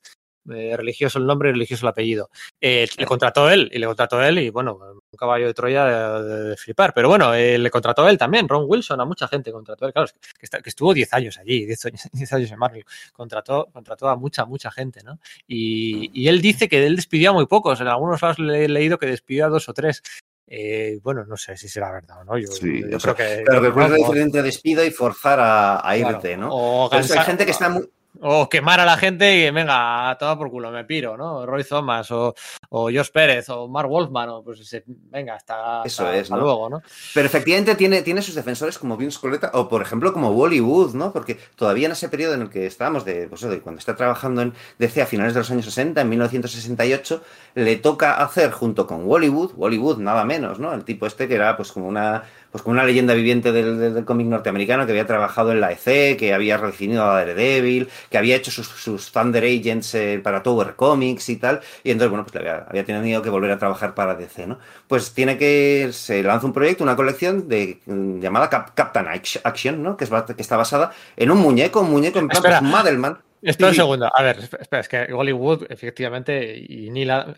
Eh, 0.50 0.76
religioso 0.76 1.20
el 1.20 1.26
nombre 1.26 1.50
y 1.50 1.52
religioso 1.52 1.86
el 1.86 1.90
apellido. 1.90 2.30
Eh, 2.60 2.88
le 2.96 3.06
contrató 3.06 3.48
él, 3.48 3.70
y 3.72 3.78
le 3.78 3.86
contrató 3.86 4.20
él, 4.22 4.38
y 4.40 4.50
bueno, 4.50 4.76
un 4.76 5.16
caballo 5.16 5.46
de 5.46 5.54
Troya 5.54 5.84
de, 5.84 6.28
de, 6.28 6.48
de 6.50 6.56
flipar. 6.56 6.92
Pero 6.94 7.08
bueno, 7.08 7.32
eh, 7.32 7.58
le 7.58 7.70
contrató 7.70 8.08
él 8.08 8.18
también, 8.18 8.48
Ron 8.48 8.64
Wilson, 8.66 9.00
a 9.00 9.04
mucha 9.04 9.28
gente 9.28 9.52
contrató 9.52 9.86
él. 9.86 9.92
Claro, 9.92 10.08
que, 10.38 10.46
está, 10.46 10.60
que 10.60 10.70
estuvo 10.70 10.92
10 10.92 11.12
años 11.12 11.38
allí, 11.38 11.64
10 11.64 11.86
años, 11.86 12.00
10 12.12 12.32
años 12.32 12.50
en 12.50 12.58
Marvel. 12.58 12.84
Contrató, 13.12 13.68
contrató 13.72 14.08
a 14.08 14.16
mucha, 14.16 14.44
mucha 14.44 14.70
gente, 14.72 15.02
¿no? 15.04 15.20
Y, 15.46 16.10
y 16.12 16.28
él 16.28 16.42
dice 16.42 16.68
que 16.68 16.84
él 16.86 16.96
despidió 16.96 17.30
a 17.30 17.34
muy 17.34 17.46
pocos. 17.46 17.80
En 17.80 17.86
algunos 17.86 18.20
le 18.38 18.64
he 18.64 18.68
leído 18.68 18.98
que 18.98 19.06
despidió 19.06 19.46
a 19.46 19.48
dos 19.48 19.68
o 19.68 19.74
tres. 19.74 20.02
Eh, 20.48 20.98
bueno, 21.02 21.24
no 21.24 21.36
sé 21.36 21.56
si 21.56 21.68
será 21.68 21.92
verdad 21.92 22.20
o 22.20 22.24
no. 22.24 22.36
Yo, 22.36 22.48
sí, 22.48 22.82
yo, 22.90 22.98
creo 22.98 23.14
que. 23.14 23.42
Pero 23.46 23.60
recuerda 23.60 23.90
la 23.90 23.96
diferencia 23.96 24.42
despido 24.42 24.84
y 24.84 24.90
forzar 24.90 25.38
a, 25.40 25.88
a 25.88 25.96
irte, 25.96 26.34
claro. 26.34 26.40
¿no? 26.40 26.48
O 26.52 26.92
hay 26.92 27.04
gente 27.04 27.44
que 27.44 27.52
está 27.52 27.68
muy 27.68 27.88
o 28.20 28.48
quemar 28.48 28.80
a 28.80 28.84
la 28.84 28.96
gente 28.96 29.36
y 29.36 29.50
venga, 29.50 30.10
a 30.10 30.18
todo 30.18 30.38
por 30.38 30.50
culo, 30.50 30.70
me 30.70 30.84
piro, 30.84 31.16
¿no? 31.16 31.46
Roy 31.46 31.64
Thomas 31.64 32.10
o, 32.10 32.34
o 32.68 32.84
Josh 32.84 33.10
Pérez 33.10 33.48
o 33.48 33.68
Mark 33.68 33.88
Wolfman, 33.88 34.28
o 34.28 34.42
pues 34.42 34.60
ese, 34.60 34.84
venga, 34.86 35.34
hasta, 35.34 35.82
Eso 35.84 36.04
hasta, 36.04 36.16
es, 36.16 36.22
hasta 36.24 36.36
¿no? 36.36 36.42
luego, 36.42 36.68
¿no? 36.68 36.82
Pero 37.14 37.26
efectivamente 37.26 37.74
tiene, 37.74 38.02
tiene 38.02 38.22
sus 38.22 38.34
defensores 38.34 38.78
como 38.78 38.96
Vince 38.96 39.18
Coletta 39.20 39.50
o, 39.54 39.68
por 39.68 39.82
ejemplo, 39.82 40.12
como 40.12 40.32
Bollywood, 40.32 40.94
¿no? 40.94 41.12
Porque 41.12 41.38
todavía 41.56 41.86
en 41.86 41.92
ese 41.92 42.08
periodo 42.08 42.34
en 42.34 42.42
el 42.42 42.50
que 42.50 42.66
estábamos, 42.66 43.04
de, 43.04 43.28
pues, 43.28 43.40
de 43.40 43.60
cuando 43.60 43.78
está 43.78 43.96
trabajando 43.96 44.42
en 44.42 44.54
DC 44.78 45.02
a 45.02 45.06
finales 45.06 45.34
de 45.34 45.40
los 45.40 45.50
años 45.50 45.64
60, 45.64 46.00
en 46.00 46.08
1968, 46.08 47.22
le 47.54 47.76
toca 47.76 48.22
hacer 48.22 48.50
junto 48.52 48.86
con 48.86 49.06
Bollywood, 49.06 49.52
Bollywood 49.54 49.98
nada 49.98 50.24
menos, 50.24 50.58
¿no? 50.58 50.72
El 50.72 50.84
tipo 50.84 51.06
este 51.06 51.28
que 51.28 51.34
era 51.34 51.56
pues 51.56 51.72
como 51.72 51.88
una 51.88 52.24
pues 52.52 52.62
como 52.62 52.74
una 52.74 52.84
leyenda 52.84 53.14
viviente 53.14 53.50
del, 53.50 53.78
del, 53.80 53.94
del, 53.94 54.04
cómic 54.04 54.26
norteamericano 54.26 54.84
que 54.84 54.92
había 54.92 55.06
trabajado 55.06 55.52
en 55.52 55.60
la 55.60 55.72
EC, 55.72 56.18
que 56.18 56.34
había 56.34 56.58
redefinido 56.58 57.02
a 57.02 57.14
Daredevil, 57.14 57.88
que 58.10 58.18
había 58.18 58.36
hecho 58.36 58.50
sus, 58.50 58.68
sus 58.68 59.10
Thunder 59.10 59.42
Agents 59.42 59.94
eh, 59.94 60.20
para 60.22 60.42
Tower 60.42 60.74
Comics 60.76 61.30
y 61.30 61.36
tal, 61.36 61.60
y 61.82 61.90
entonces, 61.90 62.10
bueno, 62.10 62.24
pues 62.24 62.36
había, 62.36 62.66
había, 62.68 62.84
tenido 62.84 63.22
que 63.22 63.30
volver 63.30 63.50
a 63.50 63.58
trabajar 63.58 63.94
para 63.94 64.14
DC, 64.14 64.46
¿no? 64.46 64.58
Pues 64.86 65.14
tiene 65.14 65.38
que, 65.38 65.88
se 65.92 66.22
lanza 66.22 66.46
un 66.46 66.52
proyecto, 66.52 66.84
una 66.84 66.94
colección 66.94 67.48
de, 67.48 67.80
llamada 67.86 68.50
Cap, 68.50 68.72
Captain 68.74 69.06
Action, 69.08 69.82
¿no? 69.82 69.96
Que, 69.96 70.04
es, 70.04 70.10
que 70.10 70.42
está 70.42 70.58
basada 70.58 70.92
en 71.16 71.30
un 71.30 71.38
muñeco, 71.38 71.80
un 71.80 71.90
muñeco 71.90 72.18
en 72.18 72.28
plan, 72.28 72.42
pues, 72.42 72.62
Madelman, 72.62 73.18
Espera 73.42 73.70
un 73.70 73.74
segundo. 73.74 74.10
A 74.14 74.22
ver, 74.22 74.38
espera, 74.38 74.80
es 74.80 74.88
que 74.88 75.12
Hollywood, 75.12 75.66
efectivamente, 75.68 76.56
y 76.56 76.90
ni 76.90 77.04
la. 77.04 77.36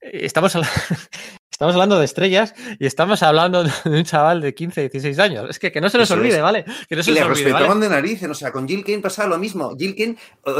Estamos 0.00 0.54
hablando. 0.56 0.74
Estamos 1.54 1.74
hablando 1.76 2.00
de 2.00 2.04
estrellas 2.04 2.52
y 2.80 2.84
estamos 2.84 3.22
hablando 3.22 3.62
de 3.62 3.70
un 3.86 4.02
chaval 4.02 4.40
de 4.40 4.52
15, 4.54 4.80
16 4.88 5.18
años. 5.20 5.46
Es 5.50 5.60
que, 5.60 5.70
que 5.70 5.80
no 5.80 5.88
se 5.88 5.98
nos 5.98 6.10
Eso 6.10 6.18
olvide, 6.18 6.34
es. 6.38 6.42
¿vale? 6.42 6.64
Que 6.88 6.96
no 6.96 7.02
se 7.04 7.12
Y 7.12 7.14
le 7.14 7.22
olvide, 7.22 7.44
respetaban 7.44 7.68
¿vale? 7.78 7.80
de 7.80 7.88
narices, 7.94 8.28
o 8.28 8.34
sea, 8.34 8.50
con 8.50 8.66
Jill 8.66 8.84
Kane 8.84 8.98
pasaba 8.98 9.28
lo 9.28 9.38
mismo. 9.38 9.76
Jill 9.78 9.94
Kane 9.94 10.16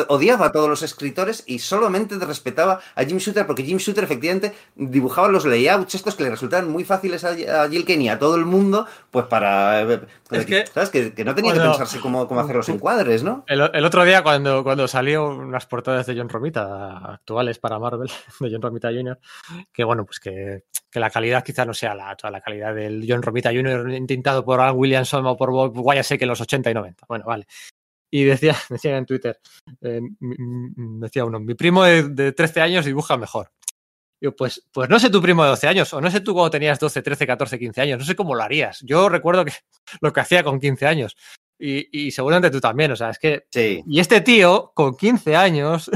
odiaba 0.06 0.46
a 0.46 0.52
todos 0.52 0.68
los 0.68 0.82
escritores 0.84 1.42
y 1.48 1.58
solamente 1.58 2.14
respetaba 2.24 2.78
a 2.94 3.02
Jim 3.04 3.18
Shooter 3.18 3.44
porque 3.44 3.64
Jim 3.64 3.78
Shooter 3.78 4.04
efectivamente 4.04 4.54
dibujaba 4.76 5.26
los 5.26 5.44
layouts 5.44 5.96
estos 5.96 6.14
que 6.14 6.22
le 6.22 6.30
resultaban 6.30 6.70
muy 6.70 6.84
fáciles 6.84 7.24
a, 7.24 7.34
Jill 7.68 7.84
Kane 7.84 8.04
y 8.04 8.08
a 8.08 8.20
todo 8.20 8.36
el 8.36 8.44
mundo, 8.44 8.86
pues 9.10 9.26
para... 9.26 9.82
eh, 9.82 10.00
Es 10.30 10.46
que- 10.46 10.64
¿Sabes? 10.72 10.90
Que, 10.90 11.12
que 11.12 11.24
no 11.24 11.34
tenía 11.34 11.54
que 11.54 11.58
pensarse 11.60 11.98
cómo, 11.98 12.28
cómo 12.28 12.38
hacer 12.40 12.54
los 12.54 12.68
encuadres, 12.68 13.24
¿no? 13.24 13.44
El, 13.48 13.68
el 13.74 13.84
otro 13.84 14.04
día, 14.04 14.22
cuando, 14.22 14.62
cuando 14.62 14.86
salió 14.86 15.26
unas 15.26 15.66
portadas 15.66 16.06
de 16.06 16.16
John 16.16 16.28
Romita 16.28 16.98
actuales 17.14 17.58
para 17.58 17.80
Marvel, 17.80 18.08
de 18.38 18.48
John 18.52 18.62
Romita 18.62 18.90
Jr., 18.92 19.18
que 19.72 19.82
bueno, 19.82 20.04
pues 20.06 20.20
que, 20.20 20.62
que 20.94 21.00
la 21.00 21.10
calidad 21.10 21.42
quizá 21.42 21.64
no 21.64 21.74
sea 21.74 21.92
la, 21.92 22.14
toda 22.14 22.30
la 22.30 22.40
calidad 22.40 22.72
del 22.72 23.04
John 23.08 23.20
Romita 23.20 23.50
Jr. 23.52 23.90
intentado 23.94 24.44
por 24.44 24.60
Alan 24.60 24.76
Williamson 24.76 25.26
o 25.26 25.36
por 25.36 25.50
Bob 25.50 25.74
que 25.92 26.14
en 26.20 26.28
los 26.28 26.40
80 26.40 26.70
y 26.70 26.74
90. 26.74 27.04
Bueno, 27.08 27.24
vale. 27.26 27.46
Y 28.12 28.22
decía, 28.22 28.54
decía 28.70 28.96
en 28.96 29.04
Twitter, 29.04 29.40
eh, 29.82 30.00
decía 30.20 31.24
uno, 31.24 31.40
mi 31.40 31.54
primo 31.54 31.82
de, 31.82 32.04
de 32.10 32.30
13 32.30 32.60
años 32.60 32.84
dibuja 32.84 33.16
mejor. 33.16 33.50
Yo, 34.22 34.36
pues, 34.36 34.68
pues 34.72 34.88
no 34.88 35.00
sé 35.00 35.10
tu 35.10 35.20
primo 35.20 35.42
de 35.42 35.50
12 35.50 35.66
años, 35.66 35.92
o 35.92 36.00
no 36.00 36.08
sé 36.12 36.20
tú 36.20 36.32
cuando 36.32 36.52
tenías 36.52 36.78
12, 36.78 37.02
13, 37.02 37.26
14, 37.26 37.58
15 37.58 37.80
años, 37.80 37.98
no 37.98 38.04
sé 38.04 38.14
cómo 38.14 38.36
lo 38.36 38.44
harías. 38.44 38.78
Yo 38.86 39.08
recuerdo 39.08 39.44
que 39.44 39.52
lo 40.00 40.12
que 40.12 40.20
hacía 40.20 40.44
con 40.44 40.60
15 40.60 40.86
años. 40.86 41.16
Y, 41.58 42.06
y 42.06 42.12
seguramente 42.12 42.52
tú 42.52 42.60
también, 42.60 42.92
o 42.92 42.96
sea, 42.96 43.10
es 43.10 43.18
que 43.18 43.46
Sí. 43.50 43.82
y 43.84 43.98
este 43.98 44.20
tío, 44.20 44.70
con 44.76 44.96
15 44.96 45.34
años, 45.34 45.90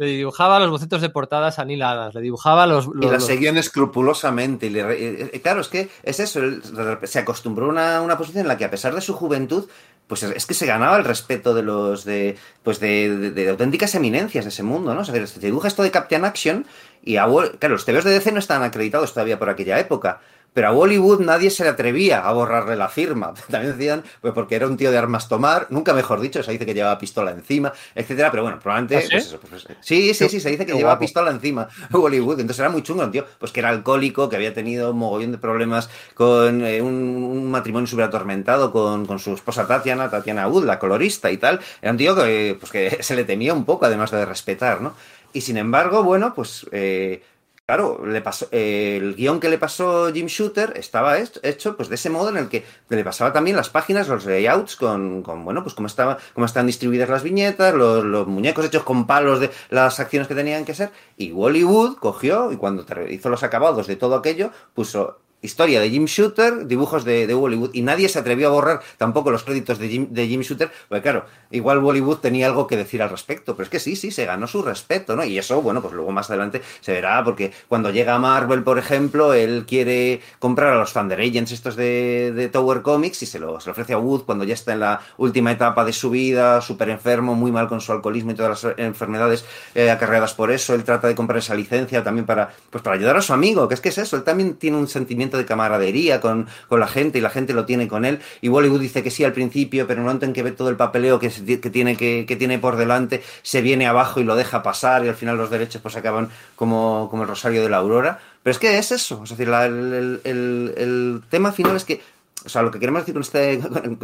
le 0.00 0.12
dibujaba 0.12 0.58
los 0.58 0.70
bocetos 0.70 1.02
de 1.02 1.10
portadas 1.10 1.58
a 1.58 1.64
Neil 1.64 1.82
Adams, 1.82 2.14
le 2.14 2.20
dibujaba 2.22 2.66
los... 2.66 2.86
Y 2.86 3.02
las 3.04 3.12
los- 3.12 3.26
seguían 3.26 3.56
escrupulosamente. 3.58 4.66
Y 4.66 4.70
le 4.70 4.80
eh, 4.80 5.30
eh, 5.34 5.40
claro, 5.42 5.60
es 5.60 5.68
que 5.68 5.88
es 6.02 6.20
eso. 6.20 6.40
él 6.40 6.62
se 7.04 7.18
acostumbró 7.18 7.66
a 7.66 7.68
una, 7.68 8.00
una 8.00 8.16
posición 8.16 8.42
en 8.42 8.48
la 8.48 8.56
que, 8.56 8.64
a 8.64 8.70
pesar 8.70 8.94
de 8.94 9.00
su 9.00 9.14
juventud, 9.14 9.68
pues 10.06 10.22
es 10.22 10.46
que 10.46 10.54
se 10.54 10.66
ganaba 10.66 10.96
el 10.96 11.04
respeto 11.04 11.54
de 11.54 11.62
los. 11.62 12.04
de 12.04 12.36
pues 12.62 12.80
de, 12.80 13.16
de- 13.16 13.30
de 13.30 13.48
auténticas 13.50 13.94
eminencias 13.94 14.44
de 14.44 14.48
ese 14.48 14.62
mundo, 14.62 14.94
¿no? 14.94 15.02
O 15.02 15.04
sea, 15.04 15.14
te 15.14 15.40
dibuja 15.46 15.68
esto 15.68 15.82
de 15.82 15.90
Captain 15.90 16.24
Action 16.24 16.66
y 17.02 17.16
a 17.16 17.26
Wall- 17.26 17.58
Claro, 17.58 17.74
los 17.74 17.84
TVs 17.84 18.04
de 18.04 18.10
DC 18.12 18.32
no 18.32 18.38
estaban 18.38 18.62
acreditados 18.66 19.12
todavía 19.12 19.38
por 19.38 19.48
aquella 19.50 19.78
época. 19.78 20.20
Pero 20.52 20.68
a 20.68 20.70
Bollywood 20.72 21.20
nadie 21.20 21.50
se 21.50 21.62
le 21.62 21.70
atrevía 21.70 22.26
a 22.26 22.32
borrarle 22.32 22.76
la 22.76 22.88
firma. 22.88 23.32
También 23.50 23.76
decían, 23.76 24.04
pues 24.20 24.34
porque 24.34 24.56
era 24.56 24.66
un 24.66 24.76
tío 24.76 24.90
de 24.90 24.98
armas 24.98 25.28
tomar, 25.28 25.66
nunca 25.70 25.94
mejor 25.94 26.20
dicho, 26.20 26.42
se 26.42 26.52
dice 26.52 26.66
que 26.66 26.74
llevaba 26.74 26.98
pistola 26.98 27.30
encima, 27.30 27.72
etcétera. 27.94 28.30
Pero 28.30 28.42
bueno, 28.42 28.58
probablemente. 28.58 28.96
¿Ah, 28.96 29.00
sí? 29.00 29.08
pues 29.10 29.26
eso, 29.26 29.40
pues, 29.40 29.66
sí, 29.80 30.14
sí, 30.14 30.28
sí, 30.28 30.40
se 30.40 30.50
dice 30.50 30.66
que 30.66 30.72
llevaba 30.74 30.98
pistola 30.98 31.30
encima 31.30 31.68
Bollywood. 31.90 32.40
Entonces 32.40 32.60
era 32.60 32.68
muy 32.70 32.82
chungo, 32.82 33.04
un 33.04 33.12
tío, 33.12 33.26
pues 33.38 33.52
que 33.52 33.60
era 33.60 33.68
alcohólico, 33.70 34.28
que 34.28 34.36
había 34.36 34.52
tenido 34.54 34.90
un 34.90 34.98
mogollón 34.98 35.32
de 35.32 35.38
problemas 35.38 35.88
con 36.14 36.64
eh, 36.64 36.82
un, 36.82 36.94
un 36.94 37.50
matrimonio 37.50 37.86
súper 37.86 38.06
atormentado 38.06 38.72
con, 38.72 39.06
con 39.06 39.18
su 39.18 39.34
esposa 39.34 39.66
Tatiana, 39.66 40.10
Tatiana 40.10 40.48
Wood, 40.48 40.64
la 40.64 40.78
colorista 40.78 41.30
y 41.30 41.36
tal. 41.38 41.60
Era 41.80 41.92
un 41.92 41.98
tío 41.98 42.14
que, 42.16 42.56
pues, 42.58 42.72
que 42.72 42.98
se 43.02 43.14
le 43.16 43.24
temía 43.24 43.54
un 43.54 43.64
poco, 43.64 43.86
además 43.86 44.10
de 44.10 44.24
respetar, 44.24 44.80
¿no? 44.80 44.94
Y 45.32 45.42
sin 45.42 45.56
embargo, 45.56 46.02
bueno, 46.02 46.34
pues. 46.34 46.66
eh, 46.72 47.22
Claro, 47.70 48.04
le 48.04 48.20
pasó, 48.20 48.48
el 48.50 49.14
guion 49.14 49.38
que 49.38 49.48
le 49.48 49.56
pasó 49.56 50.12
Jim 50.12 50.26
Shooter 50.26 50.72
estaba 50.74 51.16
hecho, 51.20 51.76
pues 51.76 51.88
de 51.88 51.94
ese 51.94 52.10
modo 52.10 52.30
en 52.30 52.36
el 52.36 52.48
que 52.48 52.64
le 52.88 53.04
pasaba 53.04 53.32
también 53.32 53.56
las 53.56 53.70
páginas, 53.70 54.08
los 54.08 54.24
layouts, 54.24 54.74
con, 54.74 55.22
bueno, 55.22 55.62
pues 55.62 55.76
cómo, 55.76 55.86
están 55.86 56.66
distribuidas 56.66 57.08
las 57.08 57.22
viñetas, 57.22 57.72
los, 57.72 58.04
los 58.04 58.26
muñecos 58.26 58.64
hechos 58.64 58.82
con 58.82 59.06
palos 59.06 59.38
de 59.38 59.52
las 59.68 60.00
acciones 60.00 60.26
que 60.26 60.34
tenían 60.34 60.64
que 60.64 60.74
ser. 60.74 60.90
Y 61.16 61.30
Bollywood 61.30 61.98
cogió 61.98 62.50
y 62.50 62.56
cuando 62.56 62.84
hizo 63.08 63.28
los 63.28 63.44
acabados 63.44 63.86
de 63.86 63.94
todo 63.94 64.16
aquello, 64.16 64.50
puso 64.74 65.20
historia 65.42 65.80
de 65.80 65.90
Jim 65.90 66.04
Shooter, 66.04 66.66
dibujos 66.66 67.04
de, 67.04 67.26
de 67.26 67.34
Bollywood. 67.34 67.70
Y 67.72 67.82
nadie 67.82 68.08
se 68.08 68.18
atrevió 68.18 68.48
a 68.48 68.50
borrar 68.50 68.80
tampoco 68.98 69.30
los 69.30 69.44
créditos 69.44 69.78
de 69.78 69.88
Jim, 69.88 70.08
de 70.10 70.26
Jim 70.26 70.40
Shooter, 70.42 70.70
porque 70.88 71.02
claro, 71.02 71.24
igual 71.50 71.80
Bollywood 71.80 72.18
tenía 72.18 72.46
algo 72.46 72.66
que 72.66 72.76
decir 72.76 73.02
al 73.02 73.10
respecto. 73.10 73.54
Pero 73.54 73.64
es 73.64 73.70
que 73.70 73.80
sí, 73.80 73.96
sí, 73.96 74.10
se 74.10 74.26
ganó 74.26 74.46
su 74.46 74.62
respeto, 74.62 75.16
¿no? 75.16 75.24
Y 75.24 75.38
eso, 75.38 75.60
bueno, 75.62 75.80
pues 75.82 75.94
luego 75.94 76.12
más 76.12 76.28
adelante 76.30 76.62
se 76.80 76.92
verá, 76.92 77.22
porque 77.24 77.52
cuando 77.68 77.90
llega 77.90 78.18
Marvel, 78.18 78.62
por 78.62 78.78
ejemplo, 78.78 79.34
él 79.34 79.64
quiere 79.66 80.20
comprar 80.38 80.74
a 80.74 80.78
los 80.78 80.92
Thunder 80.92 81.20
Agents 81.20 81.52
estos 81.52 81.76
de, 81.76 82.32
de 82.34 82.48
Tower 82.48 82.82
Comics 82.82 83.22
y 83.22 83.26
se 83.26 83.38
lo, 83.38 83.60
se 83.60 83.66
lo 83.66 83.72
ofrece 83.72 83.92
a 83.92 83.98
Wood 83.98 84.22
cuando 84.24 84.44
ya 84.44 84.54
está 84.54 84.72
en 84.72 84.80
la 84.80 85.00
última 85.16 85.52
etapa 85.52 85.84
de 85.84 85.92
su 85.92 86.10
vida, 86.10 86.60
súper 86.60 86.90
enfermo, 86.90 87.34
muy 87.34 87.52
mal 87.52 87.68
con 87.68 87.80
su 87.80 87.92
alcoholismo 87.92 88.32
y 88.32 88.34
todas 88.34 88.64
las 88.64 88.78
enfermedades 88.78 89.44
eh, 89.74 89.90
acarreadas 89.90 90.34
por 90.34 90.50
eso. 90.50 90.74
Él 90.74 90.84
trata 90.84 91.08
de 91.08 91.14
comprar 91.14 91.38
esa 91.38 91.54
licencia 91.54 92.02
también 92.02 92.26
para, 92.26 92.50
pues 92.70 92.82
para 92.82 92.96
ayudar 92.96 93.16
a 93.16 93.22
su 93.22 93.32
amigo, 93.32 93.68
que 93.68 93.74
es 93.74 93.80
que 93.80 93.90
es 93.90 93.98
eso, 93.98 94.16
él 94.16 94.22
también 94.22 94.54
tiene 94.54 94.76
un 94.76 94.88
sentimiento 94.88 95.29
de 95.36 95.44
camaradería 95.44 96.20
con, 96.20 96.46
con 96.68 96.80
la 96.80 96.86
gente 96.88 97.18
y 97.18 97.20
la 97.20 97.30
gente 97.30 97.52
lo 97.52 97.64
tiene 97.64 97.88
con 97.88 98.04
él. 98.04 98.20
Y 98.40 98.48
Bollywood 98.48 98.80
dice 98.80 99.02
que 99.02 99.10
sí 99.10 99.24
al 99.24 99.32
principio, 99.32 99.86
pero 99.86 100.08
en 100.10 100.22
el 100.22 100.32
que 100.32 100.42
ve 100.42 100.52
todo 100.52 100.68
el 100.70 100.76
papeleo 100.76 101.18
que, 101.18 101.30
que 101.60 101.70
tiene, 101.70 101.96
que, 101.96 102.24
que 102.26 102.36
tiene 102.36 102.58
por 102.58 102.76
delante, 102.76 103.22
se 103.42 103.62
viene 103.62 103.86
abajo 103.86 104.20
y 104.20 104.24
lo 104.24 104.36
deja 104.36 104.62
pasar 104.62 105.04
y 105.04 105.08
al 105.08 105.14
final 105.14 105.36
los 105.36 105.50
derechos 105.50 105.80
pues 105.82 105.96
acaban 105.96 106.28
como, 106.56 107.08
como 107.10 107.22
el 107.22 107.28
Rosario 107.28 107.62
de 107.62 107.68
la 107.70 107.78
Aurora. 107.78 108.18
Pero 108.42 108.52
es 108.52 108.58
que 108.58 108.78
es 108.78 108.90
eso, 108.92 109.22
es 109.24 109.30
decir, 109.30 109.48
el, 109.48 110.20
el- 110.24 111.22
tema 111.28 111.52
final 111.52 111.76
es 111.76 111.84
que, 111.84 112.00
o 112.44 112.48
sea, 112.48 112.62
lo 112.62 112.70
que 112.70 112.78
queremos 112.80 113.02
decir 113.02 113.12
con, 113.14 113.22
este, 113.22 113.60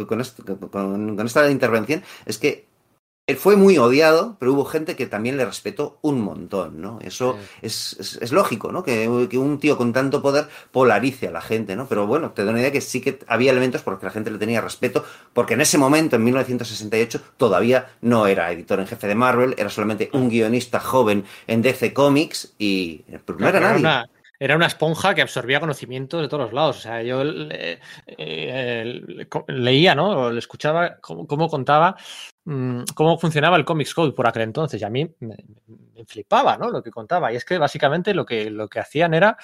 con, 0.07 0.19
este- 0.21 0.43
esta 1.25 1.49
intervención 1.49 2.03
es 2.25 2.37
que 2.37 2.65
él 3.27 3.35
fue 3.37 3.55
muy 3.57 3.77
odiado, 3.77 4.37
pero 4.39 4.53
hubo 4.53 4.65
gente 4.65 4.95
que 4.95 5.05
también 5.05 5.37
le 5.37 5.45
respetó 5.45 5.99
un 6.01 6.21
montón, 6.21 6.81
¿no? 6.81 6.99
Eso 7.01 7.37
Sí. 7.39 7.49
es, 7.61 7.97
es- 7.99 8.19
es 8.21 8.31
lógico, 8.31 8.71
¿no? 8.71 8.83
Que, 8.83 9.27
que 9.29 9.37
un 9.37 9.59
tío 9.59 9.77
con 9.77 9.91
tanto 9.93 10.21
poder 10.21 10.47
polarice 10.71 11.27
a 11.27 11.31
la 11.31 11.41
gente, 11.41 11.75
¿no? 11.75 11.87
Pero 11.87 12.07
bueno, 12.07 12.31
te 12.31 12.43
doy 12.43 12.51
una 12.51 12.61
idea 12.61 12.71
que 12.71 12.81
sí 12.81 13.01
que 13.01 13.19
había 13.27 13.51
elementos 13.51 13.81
por 13.83 13.93
los 13.93 13.99
que 13.99 14.05
la 14.07 14.11
gente 14.13 14.31
le 14.31 14.37
tenía 14.39 14.61
respeto, 14.61 15.03
porque 15.33 15.55
en 15.55 15.61
ese 15.61 15.77
momento, 15.77 16.15
en 16.15 16.23
1968, 16.23 17.21
todavía 17.37 17.89
no 18.01 18.27
era 18.27 18.51
editor 18.51 18.79
en 18.79 18.87
jefe 18.87 19.07
de 19.07 19.15
Marvel, 19.15 19.55
era 19.57 19.69
solamente 19.69 20.09
un 20.13 20.29
guionista 20.29 20.79
joven 20.79 21.25
en 21.47 21.61
DC 21.61 21.93
Comics 21.93 22.53
y 22.57 22.99
pues, 23.25 23.37
no 23.39 23.47
era 23.47 23.59
Era 23.59 23.71
nadie. 23.71 23.79
una, 23.79 24.09
era 24.39 24.55
una 24.55 24.67
esponja 24.67 25.15
que 25.15 25.21
absorbía 25.21 25.59
conocimientos 25.59 26.21
de 26.21 26.27
todos 26.27 26.43
los 26.45 26.53
lados. 26.53 26.77
O 26.77 26.81
sea, 26.81 27.01
yo 27.03 27.21
eh, 27.25 27.79
leía, 29.47 29.95
¿no? 29.95 30.31
Le 30.31 30.39
escuchaba 30.39 30.97
cómo, 31.01 31.25
cómo 31.27 31.47
contaba 31.49 31.95
mm, 32.45 32.83
cómo 32.95 33.17
funcionaba 33.17 33.57
el 33.57 33.65
Comics 33.65 33.93
Code 33.93 34.13
por 34.13 34.27
aquel 34.27 34.43
entonces. 34.43 34.81
Y 34.81 34.85
a 34.85 34.89
mí 34.89 35.09
me, 35.19 35.35
flipaba, 36.07 36.57
¿no? 36.57 36.69
Lo 36.69 36.81
que 36.83 36.91
contaba. 36.91 37.33
Y 37.33 37.35
es 37.35 37.45
que 37.45 37.57
básicamente 37.57 38.13
lo 38.13 38.25
que, 38.25 38.49
lo 38.49 38.67
que 38.67 38.79
hacían 38.79 39.13
era 39.13 39.37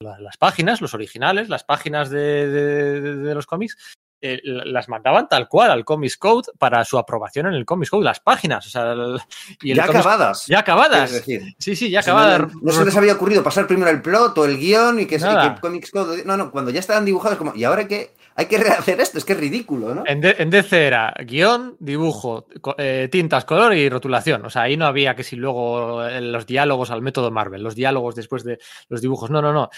la- 0.00 0.18
las 0.18 0.36
páginas, 0.36 0.80
los 0.80 0.94
originales, 0.94 1.48
las 1.48 1.64
páginas 1.64 2.10
de- 2.10 2.48
de- 2.48 3.16
de 3.16 3.34
los 3.34 3.46
cómics, 3.46 3.76
eh, 4.22 4.40
las 4.44 4.88
mandaban 4.88 5.28
tal 5.28 5.48
cual 5.48 5.70
al 5.72 5.84
Comics 5.84 6.16
Code 6.16 6.52
para 6.58 6.84
su 6.84 6.96
aprobación 6.96 7.46
en 7.48 7.54
el 7.54 7.64
Comics 7.66 7.90
Code, 7.90 8.04
las 8.04 8.20
páginas. 8.20 8.66
O 8.66 8.70
sea, 8.70 8.92
el- 8.92 9.20
y 9.60 9.72
el 9.72 9.76
ya 9.76 9.86
Comics- 9.86 9.98
acabadas. 10.00 10.46
Ya 10.46 10.58
acabadas. 10.60 11.12
decir. 11.12 11.42
Sí, 11.58 11.76
sí, 11.76 11.90
ya 11.90 12.00
O 12.00 12.02
sea, 12.02 12.12
acabadas. 12.14 12.54
no, 12.54 12.60
no 12.62 12.72
se 12.72 12.84
les 12.84 12.96
había 12.96 13.14
ocurrido 13.14 13.42
pasar 13.42 13.66
primero 13.66 13.90
el 13.90 14.00
plot 14.00 14.38
o 14.38 14.44
el 14.44 14.56
guion 14.58 15.00
y 15.00 15.06
que, 15.06 15.16
y 15.16 15.18
que 15.18 15.24
el 15.26 15.60
Comics 15.60 15.90
Code. 15.90 16.24
No, 16.24 16.36
no, 16.36 16.50
cuando 16.50 16.70
ya 16.70 16.80
estaban 16.80 17.04
dibujados, 17.04 17.36
como, 17.36 17.52
y 17.54 17.64
ahora 17.64 17.86
que 17.88 18.14
hay 18.34 18.46
que 18.46 18.58
rehacer 18.58 19.00
esto, 19.00 19.18
es 19.18 19.24
que 19.24 19.32
es 19.34 19.40
ridículo, 19.40 19.94
¿no? 19.94 20.04
En, 20.06 20.20
D- 20.20 20.36
en 20.38 20.50
DC 20.50 20.86
era 20.86 21.14
guion, 21.24 21.76
dibujo, 21.78 22.46
co- 22.60 22.74
eh, 22.78 23.08
tintas, 23.10 23.44
color 23.44 23.74
y 23.74 23.88
rotulación. 23.88 24.44
O 24.46 24.50
sea, 24.50 24.62
ahí 24.62 24.76
no 24.76 24.86
había 24.86 25.14
que 25.14 25.22
si 25.24 25.36
luego 25.36 26.04
eh, 26.04 26.20
los 26.20 26.46
diálogos 26.46 26.90
al 26.90 27.02
método 27.02 27.30
Marvel, 27.30 27.62
los 27.62 27.74
diálogos 27.74 28.14
después 28.14 28.44
de 28.44 28.58
los 28.88 29.00
dibujos. 29.00 29.30
No, 29.30 29.42
no, 29.42 29.52
no. 29.52 29.70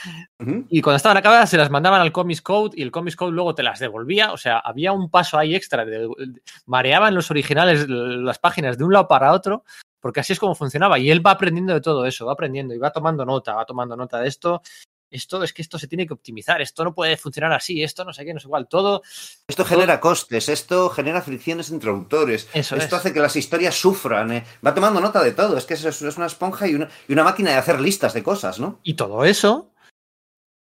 Y 0.69 0.81
cuando 0.83 0.97
estaban 0.97 1.17
acabadas 1.17 1.51
se 1.51 1.57
las 1.57 1.71
mandaban 1.71 2.01
al 2.01 2.13
Comics 2.13 2.43
Code 2.43 2.71
y 2.77 2.83
el 2.83 2.91
Comics 2.91 3.17
Code 3.17 3.33
luego 3.33 3.55
te 3.55 3.63
las 3.63 3.79
devolvía. 3.81 4.33
O 4.33 4.37
sea, 4.37 4.59
había 4.59 4.93
un 4.93 5.11
paso 5.11 5.39
ahí 5.39 5.55
extra. 5.55 5.85
De, 5.85 5.99
de- 6.01 6.09
mareaban 6.67 7.15
los 7.15 7.31
originales 7.31 7.87
las 7.89 8.39
páginas 8.39 8.79
de 8.79 8.85
un 8.85 8.93
lado 8.93 9.09
para 9.09 9.33
otro, 9.33 9.65
porque 10.01 10.21
así 10.21 10.33
es 10.33 10.39
como 10.39 10.55
funcionaba. 10.55 10.99
Y 10.99 11.11
él 11.11 11.27
va 11.27 11.33
aprendiendo 11.33 11.75
de 11.75 11.81
todo 11.81 12.07
eso, 12.07 12.27
va 12.27 12.33
aprendiendo 12.35 12.75
y 12.75 12.79
va 12.79 12.91
tomando 12.93 13.25
nota, 13.25 13.55
va 13.55 13.65
tomando 13.65 13.97
nota 13.97 14.21
de 14.21 14.29
esto. 14.29 14.63
Esto 15.11 15.43
es 15.43 15.53
que 15.53 15.63
esto 15.63 15.79
se 15.79 15.87
tiene 15.87 16.07
que 16.07 16.15
optimizar, 16.15 16.61
esto 16.61 16.85
no 16.85 16.95
puede 16.95 17.17
funcionar 17.17 17.53
así, 17.53 17.83
esto 17.83 18.05
no 18.05 18.13
sé 18.13 18.25
qué, 18.25 18.35
no 18.35 18.41
sé 18.41 18.49
cuál, 18.49 18.67
todo. 18.67 19.03
Esto 19.47 19.65
genera 19.65 20.01
costes, 20.01 20.49
esto 20.49 20.91
genera 20.91 21.23
fricciones 21.23 21.71
entre 21.71 21.91
autores, 21.91 22.49
Eso 22.53 22.77
esto 22.77 22.97
es. 22.97 23.01
hace 23.01 23.13
que 23.13 23.21
las 23.21 23.37
historias 23.37 23.75
sufran, 23.75 24.33
eh. 24.33 24.45
va 24.65 24.75
tomando 24.75 25.01
nota 25.01 25.23
de 25.23 25.33
todo, 25.33 25.57
es 25.57 25.67
que 25.67 25.75
es, 25.75 25.85
es 25.85 26.17
una 26.17 26.27
esponja 26.27 26.67
y 26.67 26.75
una, 26.75 26.89
y 27.09 27.13
una 27.13 27.25
máquina 27.25 27.51
de 27.51 27.57
hacer 27.57 27.81
listas 27.81 28.15
de 28.15 28.23
cosas, 28.23 28.59
¿no? 28.59 28.81
Y 28.83 28.95
todo 28.95 29.25
eso 29.25 29.71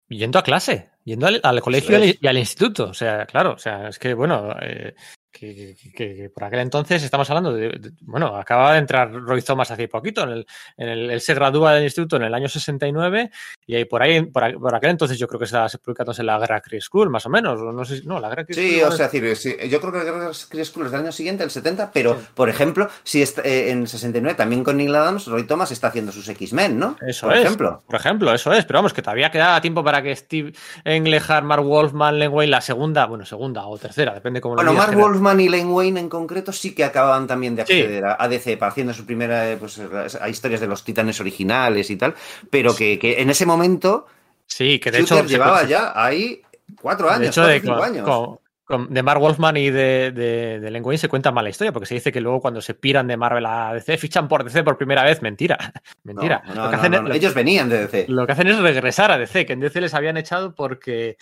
yendo 0.09 0.39
a 0.39 0.43
clase, 0.43 0.89
yendo 1.03 1.27
al, 1.27 1.39
al 1.43 1.61
colegio 1.61 1.91
y 1.91 1.95
al, 1.95 2.03
es. 2.03 2.17
y 2.21 2.27
al 2.27 2.37
instituto. 2.37 2.85
O 2.85 2.93
sea, 2.93 3.25
claro, 3.25 3.53
o 3.53 3.57
sea, 3.57 3.89
es 3.89 3.99
que 3.99 4.13
bueno, 4.13 4.55
eh, 4.61 4.95
que, 5.31 5.75
que, 5.95 6.29
por 6.33 6.43
aquel 6.43 6.59
entonces 6.59 7.03
estamos 7.03 7.29
hablando 7.29 7.53
de, 7.53 7.91
bueno, 8.01 8.35
acaba 8.35 8.73
de 8.73 8.79
entrar 8.79 9.11
Roy 9.11 9.41
Thomas 9.41 9.71
hace 9.71 9.87
poquito, 9.87 10.23
en 10.23 10.29
el, 10.29 10.47
en 10.77 10.89
el, 10.89 11.11
él 11.11 11.21
se 11.21 11.33
gradúa 11.33 11.73
del 11.73 11.83
instituto 11.83 12.15
en 12.15 12.23
el 12.23 12.33
año 12.33 12.49
69 12.49 13.31
y 13.65 13.75
ahí 13.75 13.85
por 13.85 14.01
ahí, 14.01 14.21
por, 14.23 14.59
por 14.59 14.75
aquel 14.75 14.91
entonces 14.91 15.17
yo 15.17 15.27
creo 15.27 15.39
que 15.39 15.45
estaba 15.45 15.67
publicándose 15.83 16.23
la 16.23 16.39
Guerra 16.39 16.61
Chris 16.61 16.85
School, 16.85 17.09
más 17.09 17.25
o 17.25 17.29
menos, 17.29 17.59
no 17.61 17.85
sé, 17.85 18.01
no, 18.05 18.19
la 18.19 18.35
sí. 18.49 18.81
O 18.81 18.91
sea, 18.91 19.09
sí, 19.09 19.55
yo 19.69 19.79
creo 19.79 19.91
que 19.91 19.97
la 19.99 20.03
Guerra 20.03 20.31
Chris 20.49 20.67
School 20.67 20.85
es 20.85 20.91
del 20.91 21.01
año 21.01 21.11
siguiente, 21.11 21.43
el 21.43 21.51
70, 21.51 21.91
pero 21.91 22.15
sí. 22.15 22.25
por 22.33 22.49
ejemplo, 22.49 22.89
si 23.03 23.21
está, 23.21 23.41
eh, 23.43 23.71
en 23.71 23.87
69 23.87 24.35
también 24.35 24.63
con 24.63 24.77
Neil 24.77 24.95
Adams, 24.95 25.27
Roy 25.27 25.43
Thomas 25.43 25.71
está 25.71 25.87
haciendo 25.87 26.11
sus 26.11 26.27
X-Men, 26.29 26.79
¿no? 26.79 26.97
Eso 27.01 27.27
por 27.27 27.35
es, 27.35 27.45
ejemplo. 27.45 27.83
Por 27.85 27.95
ejemplo, 27.95 28.33
eso 28.33 28.53
es, 28.53 28.65
pero 28.65 28.79
vamos, 28.79 28.93
que 28.93 29.01
todavía 29.01 29.31
quedaba 29.31 29.61
tiempo 29.61 29.83
para 29.83 30.01
que 30.01 30.15
Steve 30.15 30.53
Englehart, 30.83 31.43
Mark 31.43 31.63
Wolfman, 31.63 32.19
Len 32.19 32.31
Wayne, 32.31 32.51
la 32.51 32.61
segunda, 32.61 33.05
bueno, 33.05 33.25
segunda 33.25 33.65
o 33.67 33.77
tercera, 33.77 34.13
depende 34.13 34.41
cómo 34.41 34.55
bueno, 34.55 34.73
lo 34.73 34.77
Mark 34.77 35.18
Wolfman 35.19 35.39
y 35.39 35.49
Len 35.49 35.67
Wayne 35.67 35.99
en 35.99 36.09
concreto 36.09 36.51
sí 36.51 36.73
que 36.73 36.83
acababan 36.83 37.27
también 37.27 37.55
de 37.55 37.63
acceder 37.63 38.03
sí. 38.03 38.15
a 38.17 38.27
DC 38.27 38.57
haciendo 38.61 38.93
su 38.93 39.05
primera 39.05 39.55
pues, 39.59 39.79
a 40.19 40.29
historias 40.29 40.61
de 40.61 40.67
los 40.67 40.83
titanes 40.83 41.19
originales 41.19 41.89
y 41.89 41.97
tal, 41.97 42.15
pero 42.49 42.75
que, 42.75 42.97
que 42.97 43.21
en 43.21 43.29
ese 43.29 43.45
momento 43.45 44.05
sí, 44.45 44.79
que 44.79 44.91
de 44.91 44.99
Shooter 44.99 45.17
hecho 45.19 45.27
llevaba 45.27 45.63
ya 45.63 45.93
ahí 45.95 46.41
cuatro 46.81 47.09
años, 47.09 47.21
de 47.21 47.27
hecho, 47.27 47.41
cuatro, 47.41 47.53
de, 47.53 47.59
cinco 47.59 47.83
años. 47.83 48.05
Con, 48.05 48.39
con, 48.63 48.93
de 48.93 49.03
Mark 49.03 49.19
Wolfman 49.19 49.57
y 49.57 49.69
de, 49.69 50.11
de, 50.11 50.59
de 50.59 50.71
Len 50.71 50.83
Wayne 50.85 50.99
se 50.99 51.09
cuenta 51.09 51.31
mala 51.31 51.49
historia, 51.49 51.73
porque 51.73 51.87
se 51.87 51.95
dice 51.95 52.11
que 52.11 52.21
luego 52.21 52.39
cuando 52.39 52.61
se 52.61 52.75
piran 52.75 53.07
de 53.07 53.17
Marvel 53.17 53.45
a 53.45 53.73
DC, 53.73 53.97
fichan 53.97 54.27
por 54.27 54.43
DC 54.43 54.63
por 54.63 54.77
primera 54.77 55.03
vez. 55.03 55.21
Mentira. 55.21 55.57
Mentira. 56.03 56.43
No, 56.47 56.55
no, 56.55 56.63
lo 56.65 56.69
que 56.69 56.75
hacen 56.75 56.93
es, 56.93 57.15
Ellos 57.15 57.33
venían 57.33 57.67
de 57.67 57.79
DC. 57.79 58.05
Lo 58.09 58.25
que 58.25 58.33
hacen 58.33 58.47
es 58.47 58.59
regresar 58.59 59.11
a 59.11 59.17
DC, 59.17 59.45
que 59.45 59.53
en 59.53 59.59
DC 59.59 59.81
les 59.81 59.93
habían 59.93 60.17
echado 60.17 60.53
porque 60.53 61.17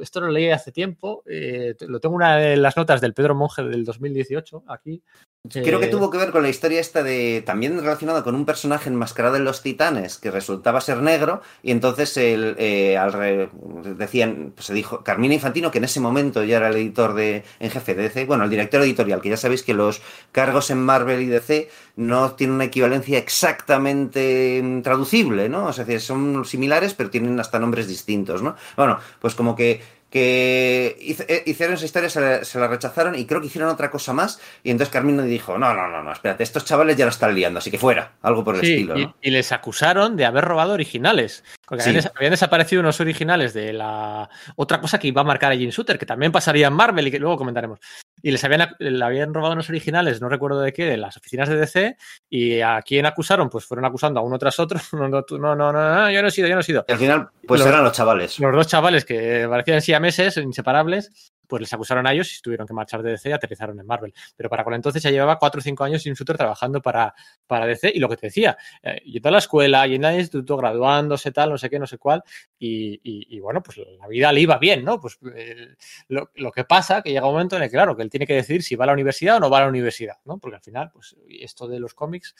esto 0.00 0.20
lo 0.20 0.28
leí 0.28 0.50
hace 0.50 0.72
tiempo, 0.72 1.22
eh, 1.26 1.74
lo 1.80 2.00
tengo 2.00 2.14
una 2.14 2.36
de 2.36 2.56
las 2.56 2.76
notas 2.76 3.00
del 3.00 3.14
Pedro 3.14 3.34
Monge 3.34 3.62
del 3.62 3.84
2018 3.84 4.64
aquí. 4.68 5.02
Creo 5.50 5.80
que 5.80 5.86
tuvo 5.86 6.10
que 6.10 6.18
ver 6.18 6.30
con 6.30 6.42
la 6.42 6.48
historia 6.48 6.80
esta 6.80 7.02
de 7.02 7.42
también 7.46 7.78
relacionada 7.80 8.22
con 8.22 8.34
un 8.34 8.44
personaje 8.44 8.90
enmascarado 8.90 9.36
en 9.36 9.44
los 9.44 9.62
Titanes 9.62 10.18
que 10.18 10.30
resultaba 10.30 10.80
ser 10.80 11.00
negro 11.00 11.42
y 11.62 11.70
entonces 11.70 12.16
el, 12.16 12.54
eh, 12.58 12.98
al 12.98 13.12
re, 13.12 13.48
decían, 13.96 14.52
pues 14.54 14.66
se 14.66 14.74
dijo 14.74 15.02
Carmina 15.04 15.34
Infantino 15.34 15.70
que 15.70 15.78
en 15.78 15.84
ese 15.84 16.00
momento 16.00 16.44
ya 16.44 16.58
era 16.58 16.68
el 16.68 16.76
editor 16.76 17.14
de 17.14 17.44
en 17.60 17.70
jefe 17.70 17.94
de 17.94 18.02
DC, 18.02 18.26
bueno, 18.26 18.44
el 18.44 18.50
director 18.50 18.82
editorial, 18.82 19.22
que 19.22 19.30
ya 19.30 19.36
sabéis 19.36 19.62
que 19.62 19.74
los 19.74 20.02
cargos 20.32 20.70
en 20.70 20.78
Marvel 20.78 21.22
y 21.22 21.26
DC 21.26 21.70
no 21.96 22.32
tienen 22.32 22.56
una 22.56 22.64
equivalencia 22.64 23.16
exactamente 23.16 24.62
traducible, 24.82 25.48
¿no? 25.48 25.66
O 25.66 25.72
sea, 25.72 25.86
son 26.00 26.44
similares 26.44 26.94
pero 26.94 27.10
tienen 27.10 27.38
hasta 27.40 27.58
nombres 27.58 27.88
distintos, 27.88 28.42
¿no? 28.42 28.56
Bueno, 28.76 28.98
pues 29.20 29.34
como 29.34 29.56
que 29.56 29.80
que 30.10 30.96
hicieron 31.44 31.74
esa 31.74 31.84
historia, 31.84 32.08
se 32.08 32.20
la, 32.20 32.44
se 32.44 32.58
la, 32.58 32.66
rechazaron 32.66 33.14
y 33.14 33.26
creo 33.26 33.40
que 33.40 33.48
hicieron 33.48 33.68
otra 33.68 33.90
cosa 33.90 34.12
más. 34.12 34.40
Y 34.62 34.70
entonces 34.70 34.92
Carmino 34.92 35.22
dijo: 35.22 35.58
No, 35.58 35.74
no, 35.74 35.88
no, 35.88 36.02
no, 36.02 36.12
espérate, 36.12 36.42
estos 36.42 36.64
chavales 36.64 36.96
ya 36.96 37.04
lo 37.04 37.10
están 37.10 37.34
liando, 37.34 37.58
así 37.58 37.70
que 37.70 37.78
fuera, 37.78 38.12
algo 38.22 38.42
por 38.42 38.54
el 38.54 38.62
sí, 38.62 38.72
estilo. 38.72 38.98
Y, 38.98 39.06
¿no? 39.06 39.16
y, 39.20 39.30
les 39.30 39.52
acusaron 39.52 40.16
de 40.16 40.24
haber 40.24 40.44
robado 40.44 40.72
originales. 40.72 41.44
Porque 41.66 41.84
sí. 41.84 41.90
habían, 41.90 42.04
habían, 42.16 42.30
desaparecido 42.30 42.80
unos 42.80 43.00
originales 43.00 43.52
de 43.52 43.74
la. 43.74 44.30
Otra 44.56 44.80
cosa 44.80 44.98
que 44.98 45.08
iba 45.08 45.20
a 45.20 45.24
marcar 45.24 45.52
a 45.52 45.56
Jim 45.56 45.70
Shooter, 45.70 45.98
que 45.98 46.06
también 46.06 46.32
pasaría 46.32 46.68
en 46.68 46.72
Marvel 46.72 47.08
y 47.08 47.10
que 47.10 47.18
luego 47.18 47.36
comentaremos. 47.36 47.78
Y 48.22 48.30
les 48.30 48.42
habían, 48.42 48.74
le 48.78 49.04
habían 49.04 49.32
robado 49.34 49.52
unos 49.52 49.68
originales, 49.68 50.20
no 50.20 50.28
recuerdo 50.28 50.60
de 50.60 50.72
qué, 50.72 50.86
de 50.86 50.96
las 50.96 51.16
oficinas 51.16 51.48
de 51.48 51.56
DC. 51.56 51.96
Y 52.30 52.60
a 52.60 52.82
quién 52.82 53.06
acusaron, 53.06 53.50
pues 53.50 53.66
fueron 53.66 53.84
acusando 53.84 54.20
a 54.20 54.22
uno 54.22 54.38
tras 54.38 54.58
otro. 54.58 54.78
No, 54.98 55.06
no, 55.06 55.24
no, 55.30 55.54
no, 55.54 55.72
no 55.72 56.10
yo 56.10 56.22
no 56.22 56.28
he 56.28 56.30
sido, 56.30 56.48
yo 56.48 56.54
no 56.54 56.60
he 56.60 56.64
sido. 56.64 56.84
Y 56.88 56.92
al 56.92 56.98
final, 56.98 57.28
pues 57.46 57.60
los, 57.60 57.68
eran 57.68 57.84
los 57.84 57.92
chavales. 57.92 58.38
Los 58.40 58.52
dos 58.52 58.66
chavales 58.66 59.04
que 59.04 59.46
parecían 59.48 59.97
siameses, 59.98 60.36
inseparables 60.38 61.32
pues 61.48 61.62
les 61.62 61.72
acusaron 61.72 62.06
a 62.06 62.12
ellos 62.12 62.38
y 62.38 62.42
tuvieron 62.42 62.66
que 62.66 62.74
marchar 62.74 63.02
de 63.02 63.12
DC 63.12 63.30
y 63.30 63.32
aterrizaron 63.32 63.80
en 63.80 63.86
Marvel. 63.86 64.12
Pero 64.36 64.50
para 64.50 64.62
con 64.62 64.74
entonces 64.74 65.02
ya 65.02 65.10
llevaba 65.10 65.38
4 65.38 65.58
o 65.58 65.62
5 65.62 65.82
años 65.82 66.02
sin 66.02 66.12
Shooter 66.12 66.36
trabajando 66.36 66.80
para, 66.80 67.14
para 67.46 67.66
DC 67.66 67.90
y 67.92 67.98
lo 67.98 68.08
que 68.08 68.16
te 68.16 68.26
decía, 68.26 68.56
eh, 68.82 69.00
yendo 69.04 69.30
a 69.30 69.32
la 69.32 69.38
escuela, 69.38 69.86
yendo 69.86 70.08
al 70.08 70.20
instituto, 70.20 70.56
graduándose, 70.58 71.32
tal, 71.32 71.50
no 71.50 71.58
sé 71.58 71.70
qué, 71.70 71.78
no 71.78 71.86
sé 71.86 71.98
cuál, 71.98 72.22
y, 72.58 73.00
y, 73.02 73.40
bueno, 73.40 73.62
pues 73.62 73.78
la 73.78 74.06
vida 74.06 74.30
le 74.32 74.40
iba 74.42 74.58
bien, 74.58 74.84
¿no? 74.84 75.00
Pues 75.00 75.18
eh, 75.34 75.74
lo, 76.08 76.52
que 76.52 76.64
pasa 76.64 77.02
que 77.02 77.10
llega 77.10 77.26
un 77.26 77.32
momento 77.32 77.56
en 77.56 77.62
el 77.62 77.70
que, 77.70 77.76
claro, 77.76 77.96
que 77.96 78.02
él 78.02 78.10
tiene 78.10 78.26
que 78.26 78.34
decidir 78.34 78.62
si 78.62 78.76
va 78.76 78.84
a 78.84 78.88
la 78.88 78.92
universidad 78.92 79.36
o 79.36 79.40
no 79.40 79.50
va 79.50 79.58
a 79.58 79.62
la 79.62 79.68
universidad, 79.68 80.16
¿no? 80.24 80.38
Porque 80.38 80.56
al 80.56 80.62
final, 80.62 80.90
pues 80.92 81.16
esto 81.28 81.66
de 81.66 81.80
los 81.80 81.94
cómics, 81.94 82.34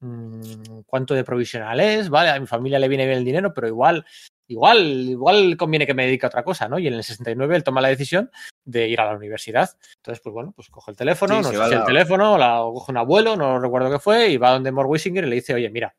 mmm, 0.00 0.80
cuánto 0.86 1.14
de 1.14 1.22
provisional 1.22 1.78
es, 1.78 2.08
¿vale? 2.08 2.30
A 2.30 2.40
mi 2.40 2.46
familia 2.46 2.78
le 2.78 2.88
viene 2.88 3.06
bien 3.06 3.18
el 3.18 3.24
dinero, 3.24 3.54
pero 3.54 3.68
igual 3.68 4.04
igual, 4.48 4.80
igual 5.10 5.56
conviene 5.56 5.86
que 5.86 5.94
me 5.94 6.06
dedique 6.06 6.26
a 6.26 6.28
otra 6.28 6.42
cosa, 6.42 6.68
¿no? 6.68 6.78
Y 6.78 6.88
en 6.88 6.94
el 6.94 7.04
69 7.04 7.56
él 7.56 7.64
toma 7.64 7.80
la 7.80 7.88
decisión 7.88 8.30
de 8.64 8.88
ir 8.88 9.00
a 9.00 9.06
la 9.06 9.16
universidad. 9.16 9.70
Entonces, 9.96 10.20
pues 10.22 10.32
bueno, 10.32 10.52
pues 10.56 10.68
coge 10.68 10.90
el 10.90 10.96
teléfono, 10.96 11.36
sí, 11.36 11.42
no 11.42 11.48
sé 11.48 11.64
si 11.64 11.70
la... 11.70 11.80
el 11.80 11.84
teléfono, 11.84 12.36
la, 12.38 12.62
o 12.62 12.74
coge 12.74 12.92
un 12.92 12.98
abuelo, 12.98 13.36
no 13.36 13.60
recuerdo 13.60 13.90
qué 13.90 13.98
fue, 13.98 14.28
y 14.28 14.36
va 14.36 14.52
donde 14.52 14.72
Mort 14.72 14.88
Wisinger 14.90 15.24
y 15.24 15.28
le 15.28 15.36
dice, 15.36 15.54
oye, 15.54 15.70
mira, 15.70 15.94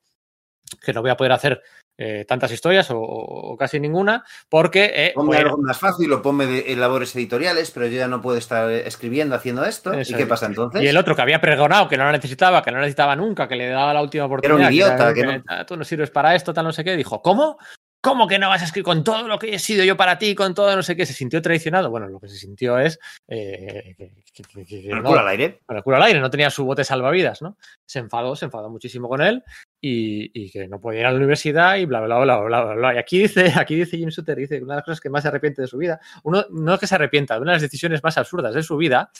que 0.81 0.93
no 0.93 1.01
voy 1.01 1.11
a 1.11 1.17
poder 1.17 1.31
hacer 1.31 1.61
eh, 2.01 2.23
tantas 2.25 2.51
historias 2.51 2.89
o, 2.91 2.99
o, 3.01 3.57
casi 3.57 3.79
ninguna, 3.79 4.23
porque... 4.47 4.91
Eh, 4.95 5.11
ponme 5.13 5.37
algo 5.37 5.57
más 5.57 5.77
fácil 5.77 6.11
o 6.13 6.21
ponme 6.21 6.45
de, 6.45 6.71
en 6.71 6.79
labores 6.79 7.13
editoriales, 7.15 7.71
pero 7.71 7.87
yo 7.87 7.97
ya 7.97 8.07
no 8.07 8.21
puedo 8.21 8.37
estar 8.37 8.71
escribiendo, 8.71 9.35
haciendo 9.35 9.65
esto. 9.65 9.91
¿Y 9.99 10.13
qué 10.13 10.25
pasa 10.25 10.45
entonces? 10.45 10.81
Y 10.81 10.87
el 10.87 10.95
otro 10.95 11.15
que 11.15 11.21
había 11.21 11.41
pregonado 11.41 11.89
que 11.89 11.97
no 11.97 12.05
lo 12.05 12.11
necesitaba, 12.11 12.61
que 12.61 12.71
no 12.71 12.77
lo 12.77 12.83
necesitaba 12.83 13.15
nunca, 13.15 13.47
que 13.47 13.57
le 13.57 13.67
daba 13.67 13.93
la 13.93 14.01
última 14.01 14.25
oportunidad. 14.25 14.59
Era 14.59 14.67
un 14.67 14.73
idiota. 14.73 15.13
Que, 15.13 15.21
que, 15.21 15.27
que 15.27 15.43
no... 15.45 15.65
tú 15.65 15.75
no 15.75 15.83
sirves 15.83 16.09
para 16.09 16.35
esto, 16.35 16.53
tal, 16.53 16.65
no 16.65 16.71
sé 16.71 16.85
qué. 16.85 16.95
Dijo, 16.95 17.21
¿cómo? 17.21 17.57
¿Cómo 18.01 18.27
que 18.27 18.39
no 18.39 18.47
vas 18.47 18.61
a 18.61 18.65
escribir 18.65 18.85
con 18.85 19.03
todo 19.03 19.27
lo 19.27 19.37
que 19.37 19.53
he 19.53 19.59
sido 19.59 19.83
yo 19.83 19.97
para 19.97 20.17
ti, 20.17 20.33
con 20.33 20.53
todo 20.53 20.73
no 20.73 20.83
sé 20.83 20.95
qué? 20.95 21.05
¿Se 21.05 21.13
sintió 21.13 21.41
traicionado? 21.41 21.89
Bueno, 21.89 22.07
lo 22.07 22.19
que 22.19 22.29
se 22.29 22.37
sintió 22.37 22.79
es... 22.79 22.97
Eh, 23.27 23.93
que, 23.97 24.43
que, 24.43 24.65
que, 24.65 24.89
el 24.89 25.03
culo 25.03 25.19
al 25.19 25.27
aire. 25.27 25.59
El 25.67 25.83
culo 25.83 25.97
al 25.97 26.03
aire, 26.03 26.21
no 26.21 26.29
tenía 26.29 26.49
su 26.49 26.63
bote 26.63 26.85
salvavidas, 26.85 27.41
¿no? 27.41 27.57
Se 27.85 27.99
enfadó, 27.99 28.37
se 28.37 28.45
enfadó 28.45 28.69
muchísimo 28.69 29.09
con 29.09 29.21
él 29.21 29.43
y, 29.81 30.31
y, 30.33 30.49
que 30.49 30.69
no 30.69 30.79
podía 30.79 31.01
ir 31.01 31.05
a 31.07 31.11
la 31.11 31.17
universidad 31.17 31.75
y 31.75 31.85
bla, 31.85 31.99
bla, 31.99 32.19
bla, 32.19 32.37
bla, 32.39 32.63
bla, 32.63 32.75
bla. 32.75 32.95
Y 32.95 32.97
aquí 32.97 33.19
dice, 33.19 33.51
aquí 33.57 33.75
dice 33.75 33.97
Jim 33.97 34.11
Sutter, 34.11 34.37
dice 34.37 34.61
una 34.61 34.75
de 34.75 34.77
las 34.77 34.85
cosas 34.85 35.01
que 35.01 35.09
más 35.09 35.23
se 35.23 35.27
arrepiente 35.27 35.61
de 35.61 35.67
su 35.67 35.77
vida, 35.77 35.99
uno, 36.23 36.45
no 36.51 36.75
es 36.75 36.79
que 36.79 36.87
se 36.87 36.95
arrepienta, 36.95 37.35
de 37.35 37.41
una 37.41 37.51
de 37.51 37.55
las 37.55 37.63
decisiones 37.63 38.01
más 38.01 38.17
absurdas 38.17 38.53
de 38.53 38.63
su 38.63 38.77
vida 38.77 39.11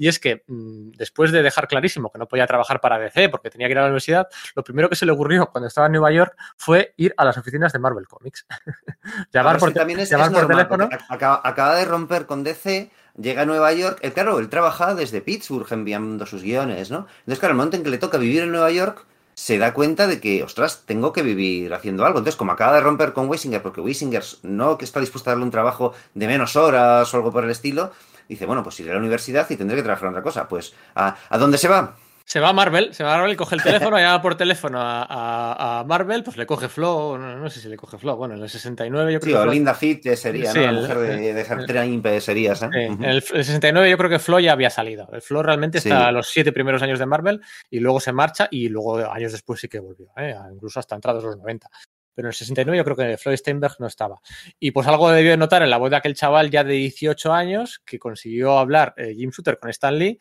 y 0.00 0.08
es 0.08 0.18
que 0.18 0.42
mmm, 0.46 0.92
después 0.96 1.30
de 1.30 1.42
dejar 1.42 1.68
clarísimo 1.68 2.10
que 2.10 2.18
no 2.18 2.26
podía 2.26 2.46
trabajar 2.46 2.80
para 2.80 2.98
DC 2.98 3.28
porque 3.28 3.50
tenía 3.50 3.66
que 3.66 3.72
ir 3.72 3.78
a 3.78 3.82
la 3.82 3.88
universidad, 3.88 4.28
lo 4.56 4.64
primero 4.64 4.88
que 4.88 4.96
se 4.96 5.04
le 5.04 5.12
ocurrió 5.12 5.50
cuando 5.52 5.68
estaba 5.68 5.88
en 5.88 5.92
Nueva 5.92 6.10
York 6.10 6.34
fue 6.56 6.94
ir 6.96 7.12
a 7.18 7.24
las 7.26 7.36
oficinas 7.36 7.70
de 7.74 7.80
Marvel 7.80 8.08
Comics. 8.08 8.46
llamar 9.30 9.58
por, 9.58 9.74
también 9.74 10.00
es, 10.00 10.08
llamar 10.08 10.28
es 10.28 10.32
por 10.32 10.42
normal, 10.44 10.68
teléfono. 10.68 10.88
Acaba, 11.10 11.42
acaba, 11.44 11.74
de 11.74 11.84
romper 11.84 12.24
con 12.24 12.42
DC, 12.42 12.90
llega 13.20 13.42
a 13.42 13.44
Nueva 13.44 13.74
York. 13.74 13.98
Eh, 14.00 14.10
claro, 14.12 14.38
él 14.38 14.48
trabaja 14.48 14.94
desde 14.94 15.20
Pittsburgh 15.20 15.70
enviando 15.70 16.24
sus 16.24 16.42
guiones, 16.42 16.90
¿no? 16.90 17.06
Entonces, 17.18 17.38
claro, 17.38 17.52
el 17.52 17.56
momento 17.58 17.76
en 17.76 17.82
que 17.82 17.90
le 17.90 17.98
toca 17.98 18.16
vivir 18.16 18.44
en 18.44 18.52
Nueva 18.52 18.70
York, 18.70 19.04
se 19.34 19.56
da 19.56 19.72
cuenta 19.72 20.06
de 20.06 20.20
que, 20.20 20.42
ostras, 20.42 20.82
tengo 20.84 21.12
que 21.12 21.22
vivir 21.22 21.72
haciendo 21.72 22.04
algo. 22.04 22.18
Entonces, 22.18 22.36
como 22.36 22.52
acaba 22.52 22.74
de 22.74 22.80
romper 22.80 23.12
con 23.12 23.28
Weisinger, 23.28 23.62
porque 23.62 23.80
Weisinger 23.80 24.22
no 24.42 24.76
que 24.76 24.84
está 24.84 25.00
dispuesto 25.00 25.30
a 25.30 25.32
darle 25.32 25.44
un 25.44 25.50
trabajo 25.50 25.94
de 26.14 26.26
menos 26.26 26.56
horas 26.56 27.12
o 27.12 27.16
algo 27.16 27.32
por 27.32 27.44
el 27.44 27.50
estilo, 27.50 27.90
dice, 28.30 28.46
bueno, 28.46 28.62
pues 28.62 28.80
iré 28.80 28.90
a 28.90 28.94
la 28.94 29.00
universidad 29.00 29.48
y 29.50 29.56
tendré 29.56 29.76
que 29.76 29.82
trabajar 29.82 30.06
en 30.06 30.14
otra 30.14 30.22
cosa. 30.22 30.48
Pues, 30.48 30.74
¿a, 30.94 31.16
¿a 31.28 31.38
dónde 31.38 31.58
se 31.58 31.68
va? 31.68 31.96
Se 32.30 32.38
va 32.38 32.50
a 32.50 32.52
Marvel, 32.52 32.94
se 32.94 33.02
va 33.02 33.16
a 33.16 33.18
Marvel, 33.18 33.36
coge 33.36 33.56
el 33.56 33.62
teléfono, 33.64 33.98
llama 33.98 34.22
por 34.22 34.36
teléfono 34.36 34.80
a, 34.80 35.02
a, 35.02 35.80
a, 35.80 35.84
Marvel, 35.84 36.22
pues 36.22 36.36
le 36.36 36.46
coge 36.46 36.68
Flo, 36.68 37.18
no, 37.18 37.36
no, 37.36 37.50
sé 37.50 37.60
si 37.60 37.68
le 37.68 37.76
coge 37.76 37.98
Flo, 37.98 38.16
bueno, 38.16 38.36
en 38.36 38.42
el 38.42 38.48
69 38.48 39.14
yo 39.14 39.18
creo 39.18 39.36
sí, 39.36 39.42
que. 39.42 39.48
o 39.48 39.52
Linda 39.52 39.74
Fit 39.74 40.14
sería, 40.14 40.52
sí, 40.52 40.60
¿no? 40.60 40.66
La 40.66 40.72
mujer 40.80 40.98
de, 40.98 41.34
de 41.34 41.40
Hartrain 41.40 42.00
serías, 42.20 42.62
¿eh? 42.62 42.68
Sí, 42.72 42.78
en 42.78 43.02
el, 43.02 43.16
el, 43.16 43.44
69 43.44 43.90
yo 43.90 43.98
creo 43.98 44.10
que 44.10 44.20
Flo 44.20 44.38
ya 44.38 44.52
había 44.52 44.70
salido. 44.70 45.08
El 45.12 45.22
Flo 45.22 45.42
realmente 45.42 45.78
está 45.78 46.06
a 46.06 46.12
los 46.12 46.28
siete 46.28 46.52
primeros 46.52 46.80
años 46.82 47.00
de 47.00 47.06
Marvel 47.06 47.40
y 47.68 47.80
luego 47.80 47.98
se 47.98 48.12
marcha 48.12 48.46
y 48.48 48.68
luego 48.68 48.98
años 49.12 49.32
después 49.32 49.58
sí 49.58 49.66
que 49.66 49.80
volvió, 49.80 50.12
¿eh? 50.16 50.32
incluso 50.54 50.78
hasta 50.78 50.94
entrados 50.94 51.24
los 51.24 51.36
90 51.36 51.68
pero 52.14 52.28
en 52.28 52.30
el 52.30 52.34
69 52.34 52.78
yo 52.78 52.84
creo 52.84 52.96
que 52.96 53.16
Floyd 53.16 53.36
Steinberg 53.36 53.76
no 53.78 53.86
estaba. 53.86 54.20
Y 54.58 54.70
pues 54.70 54.86
algo 54.86 55.10
debió 55.10 55.30
de 55.32 55.36
notar 55.36 55.62
en 55.62 55.70
la 55.70 55.78
voz 55.78 55.90
de 55.90 55.96
aquel 55.96 56.14
chaval 56.14 56.50
ya 56.50 56.64
de 56.64 56.74
18 56.74 57.32
años 57.32 57.80
que 57.84 57.98
consiguió 57.98 58.58
hablar 58.58 58.94
eh, 58.96 59.14
Jim 59.16 59.30
Shooter 59.30 59.58
con 59.58 59.70
Stan 59.70 59.96
Lee 59.98 60.18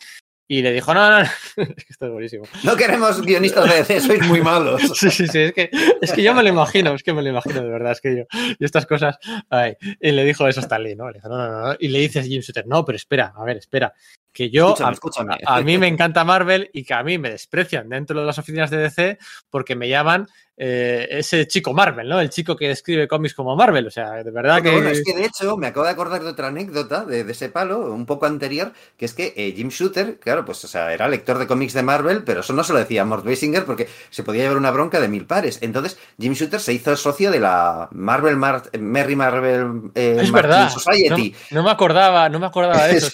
y 0.52 0.64
le 0.64 0.74
dijo, 0.74 0.96
no, 0.96 1.12
no, 1.12 1.20
no, 1.20 1.30
esto 1.58 2.06
es 2.08 2.12
buenísimo. 2.12 2.44
No 2.64 2.76
queremos 2.76 3.22
guionistas 3.22 3.70
de 3.70 3.76
DC, 3.76 4.02
sois 4.02 4.28
muy 4.28 4.42
malos. 4.42 4.82
Sí, 5.00 5.12
sí, 5.12 5.28
sí, 5.28 5.40
es 5.40 5.54
que, 5.54 5.70
es 6.02 6.12
que 6.12 6.24
yo 6.24 6.34
me 6.34 6.42
lo 6.42 6.50
imagino, 6.50 6.96
es 6.96 7.04
que 7.04 7.14
me 7.14 7.22
lo 7.22 7.30
imagino 7.30 7.62
de 7.62 7.70
verdad, 7.70 7.92
es 7.92 8.02
que 8.02 8.18
yo, 8.18 8.24
y 8.58 8.66
estas 8.66 8.88
cosas, 8.88 9.18
ay, 9.50 9.76
y 10.02 10.12
le 10.12 10.26
dijo 10.26 10.48
eso 10.48 10.60
a 10.60 10.64
Stan 10.64 10.82
Lee, 10.82 10.96
¿no? 10.96 11.08
Le 11.08 11.20
dijo, 11.20 11.30
no, 11.30 11.38
no, 11.38 11.68
no, 11.68 11.76
y 11.80 11.90
le 11.90 12.00
dice 12.00 12.20
a 12.20 12.24
Jim 12.24 12.42
Shooter, 12.42 12.66
no, 12.66 12.84
pero 12.84 12.96
espera, 12.96 13.32
a 13.36 13.44
ver, 13.44 13.58
espera, 13.58 13.94
que 14.32 14.50
yo, 14.50 14.70
escúchame, 14.70 14.94
escúchame. 14.94 15.38
A, 15.46 15.58
a, 15.58 15.62
mí 15.62 15.78
me 15.78 15.88
encanta 15.88 16.24
Marvel 16.24 16.70
y 16.74 16.84
que 16.84 16.94
a 16.94 17.04
mí 17.04 17.18
me 17.18 17.32
desprecian 17.32 17.90
dentro 17.90 18.20
de 18.20 18.26
las 18.26 18.38
oficinas 18.38 18.70
de 18.70 18.78
DC 18.78 19.18
porque 19.50 19.76
me 19.76 19.90
llaman 19.90 20.28
eh, 20.62 21.08
ese 21.12 21.48
chico 21.48 21.74
Marvel, 21.74 22.10
¿no? 22.10 22.20
El 22.20 22.30
chico 22.30 22.54
que 22.58 22.70
escribe 22.70 23.08
cómics 23.08 23.34
como 23.34 23.56
Marvel, 23.56 23.88
o 23.88 23.92
sea, 23.92 24.22
de 24.22 24.30
verdad 24.30 24.60
Pero 24.62 24.64
que... 24.64 24.76
Bueno, 24.76 24.90
es 24.90 25.04
que 25.06 25.16
de 25.16 25.24
hecho 25.24 25.56
me 25.56 25.68
acabo 25.68 25.86
de 25.86 25.94
acordar 25.94 26.22
de 26.22 26.28
otra 26.28 26.48
anécdota 26.48 27.06
de, 27.06 27.24
de 27.24 27.32
ese 27.32 27.48
palo, 27.48 27.94
un 27.94 28.06
poco 28.06 28.26
anterior, 28.26 28.74
que 28.98 29.06
es 29.06 29.14
que 29.14 29.34
eh, 29.38 29.54
Jim 29.56 29.70
Shooter, 29.70 30.20
claro, 30.20 30.44
pues 30.44 30.62
o 30.66 30.68
sea, 30.68 30.94
era 30.94 31.08
lector 31.08 31.38
de 31.38 31.48
cómics 31.48 31.72
de 31.72 31.82
Marvel, 31.82 32.26
pero 32.26 32.42
eso 32.42 32.52
no 32.52 32.66
se 32.66 32.74
lo 32.74 32.80
decía 32.80 33.06
Mort 33.06 33.24
Basinger 33.24 33.64
porque 33.64 33.88
se 34.10 34.22
podía 34.24 34.42
llevar 34.42 34.58
una 34.58 34.72
bronca 34.72 35.00
de 35.00 35.08
mil 35.08 35.26
pares. 35.26 35.60
Entonces, 35.62 35.98
Jim 36.20 36.34
Shooter 36.34 36.60
se 36.60 36.74
hizo 36.74 36.94
socio 36.98 37.32
de 37.32 37.40
la 37.40 37.88
Marvel 37.94 38.36
Mar 38.36 38.64
Merry 38.78 39.16
Marvel 39.16 39.92
eh, 39.96 40.18
es 40.20 40.30
verdad. 40.30 40.70
Society. 40.70 41.34
No, 41.52 41.60
no, 41.60 41.64
me 41.64 41.72
acordaba, 41.72 42.28
no 42.28 42.38
me 42.38 42.48
acordaba 42.48 42.86
de 42.86 42.98
eso. 42.98 43.12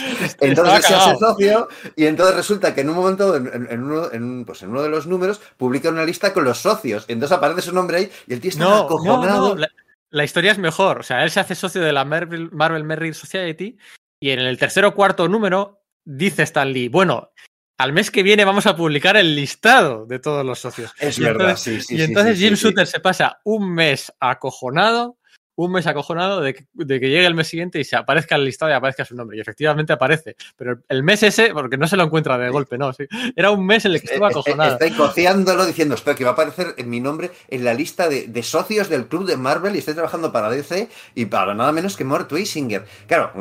entonces 0.48 0.84
se 0.84 0.94
hace 0.94 1.16
socio 1.16 1.68
y 1.96 2.06
entonces 2.06 2.36
resulta 2.36 2.74
que 2.74 2.82
en 2.82 2.90
un 2.90 2.96
momento, 2.96 3.36
en, 3.36 3.82
uno, 3.82 4.12
en, 4.12 4.44
pues 4.44 4.62
en 4.62 4.70
uno 4.70 4.82
de 4.82 4.88
los 4.88 5.06
números, 5.06 5.40
publica 5.56 5.88
una 5.88 6.04
lista 6.04 6.32
con 6.32 6.44
los 6.44 6.58
socios. 6.58 7.04
Entonces 7.08 7.36
aparece 7.36 7.62
su 7.62 7.72
nombre 7.72 7.98
ahí 7.98 8.10
y 8.26 8.34
el 8.34 8.40
tío 8.40 8.50
está 8.50 8.64
no, 8.64 8.76
acojonado. 8.78 9.54
No, 9.54 9.66
la, 10.10 10.24
historia 10.24 10.52
es 10.52 10.58
mejor. 10.58 11.00
O 11.00 11.02
sea, 11.02 11.22
él 11.22 11.30
se 11.30 11.40
hace 11.40 11.54
socio 11.54 11.80
de 11.80 11.92
la 11.92 12.04
Marvel, 12.04 12.50
Marvel 12.52 12.84
Merry 12.84 13.14
Society 13.14 13.78
y 14.20 14.30
en 14.30 14.40
el 14.40 14.58
tercer 14.58 14.84
o 14.84 14.94
cuarto 14.94 15.28
número 15.28 15.82
dice 16.04 16.42
Stan 16.42 16.72
Lee, 16.72 16.88
bueno, 16.88 17.30
al 17.78 17.92
mes 17.92 18.10
que 18.10 18.22
viene 18.22 18.44
vamos 18.44 18.66
a 18.66 18.76
publicar 18.76 19.16
el 19.16 19.36
listado 19.36 20.06
de 20.06 20.18
todos 20.18 20.44
los 20.44 20.58
socios. 20.58 20.92
Es 20.98 21.18
verdad, 21.18 21.56
sí, 21.56 21.80
sí. 21.80 21.96
Y 21.96 22.02
entonces 22.02 22.38
Jim 22.38 22.54
Shooter 22.54 22.86
se 22.86 23.00
pasa 23.00 23.40
un 23.44 23.72
mes 23.72 24.12
acojonado 24.18 25.17
un 25.58 25.72
mes 25.72 25.88
acojonado 25.88 26.40
de 26.40 26.54
que, 26.54 26.66
llegue 26.76 27.26
el 27.26 27.34
mes 27.34 27.48
siguiente 27.48 27.80
y 27.80 27.84
se 27.84 27.96
aparezca 27.96 28.36
el 28.36 28.44
listado 28.44 28.70
y 28.70 28.74
aparezca 28.74 29.04
su 29.04 29.16
nombre. 29.16 29.36
Y 29.36 29.40
efectivamente 29.40 29.92
aparece. 29.92 30.36
Pero 30.56 30.78
el 30.88 31.02
mes 31.02 31.24
ese, 31.24 31.52
porque 31.52 31.76
no 31.76 31.88
se 31.88 31.96
lo 31.96 32.04
encuentra 32.04 32.38
de 32.38 32.48
golpe, 32.48 32.78
no. 32.78 32.92
Sí. 32.92 33.08
Era 33.34 33.50
un 33.50 33.66
mes 33.66 33.84
en 33.84 33.92
el 33.92 34.00
que 34.00 34.06
estuvo 34.06 34.24
eh, 34.26 34.28
eh, 34.28 34.30
acojonado. 34.30 34.72
Estoy 34.74 34.92
cociándolo 34.92 35.66
diciendo, 35.66 35.96
espera, 35.96 36.16
que 36.16 36.22
va 36.22 36.30
a 36.30 36.32
aparecer 36.34 36.74
en 36.76 36.88
mi 36.88 37.00
nombre 37.00 37.32
en 37.48 37.64
la 37.64 37.74
lista 37.74 38.08
de, 38.08 38.42
socios 38.44 38.88
del 38.88 39.08
club 39.08 39.26
de 39.26 39.36
Marvel 39.36 39.74
y 39.74 39.78
estoy 39.78 39.94
trabajando 39.94 40.30
para 40.30 40.48
DC 40.48 40.88
y 41.16 41.24
para 41.24 41.54
nada 41.54 41.72
menos 41.72 41.96
que 41.96 42.04
Mort 42.04 42.32
Weisinger. 42.32 42.84
Claro, 43.08 43.32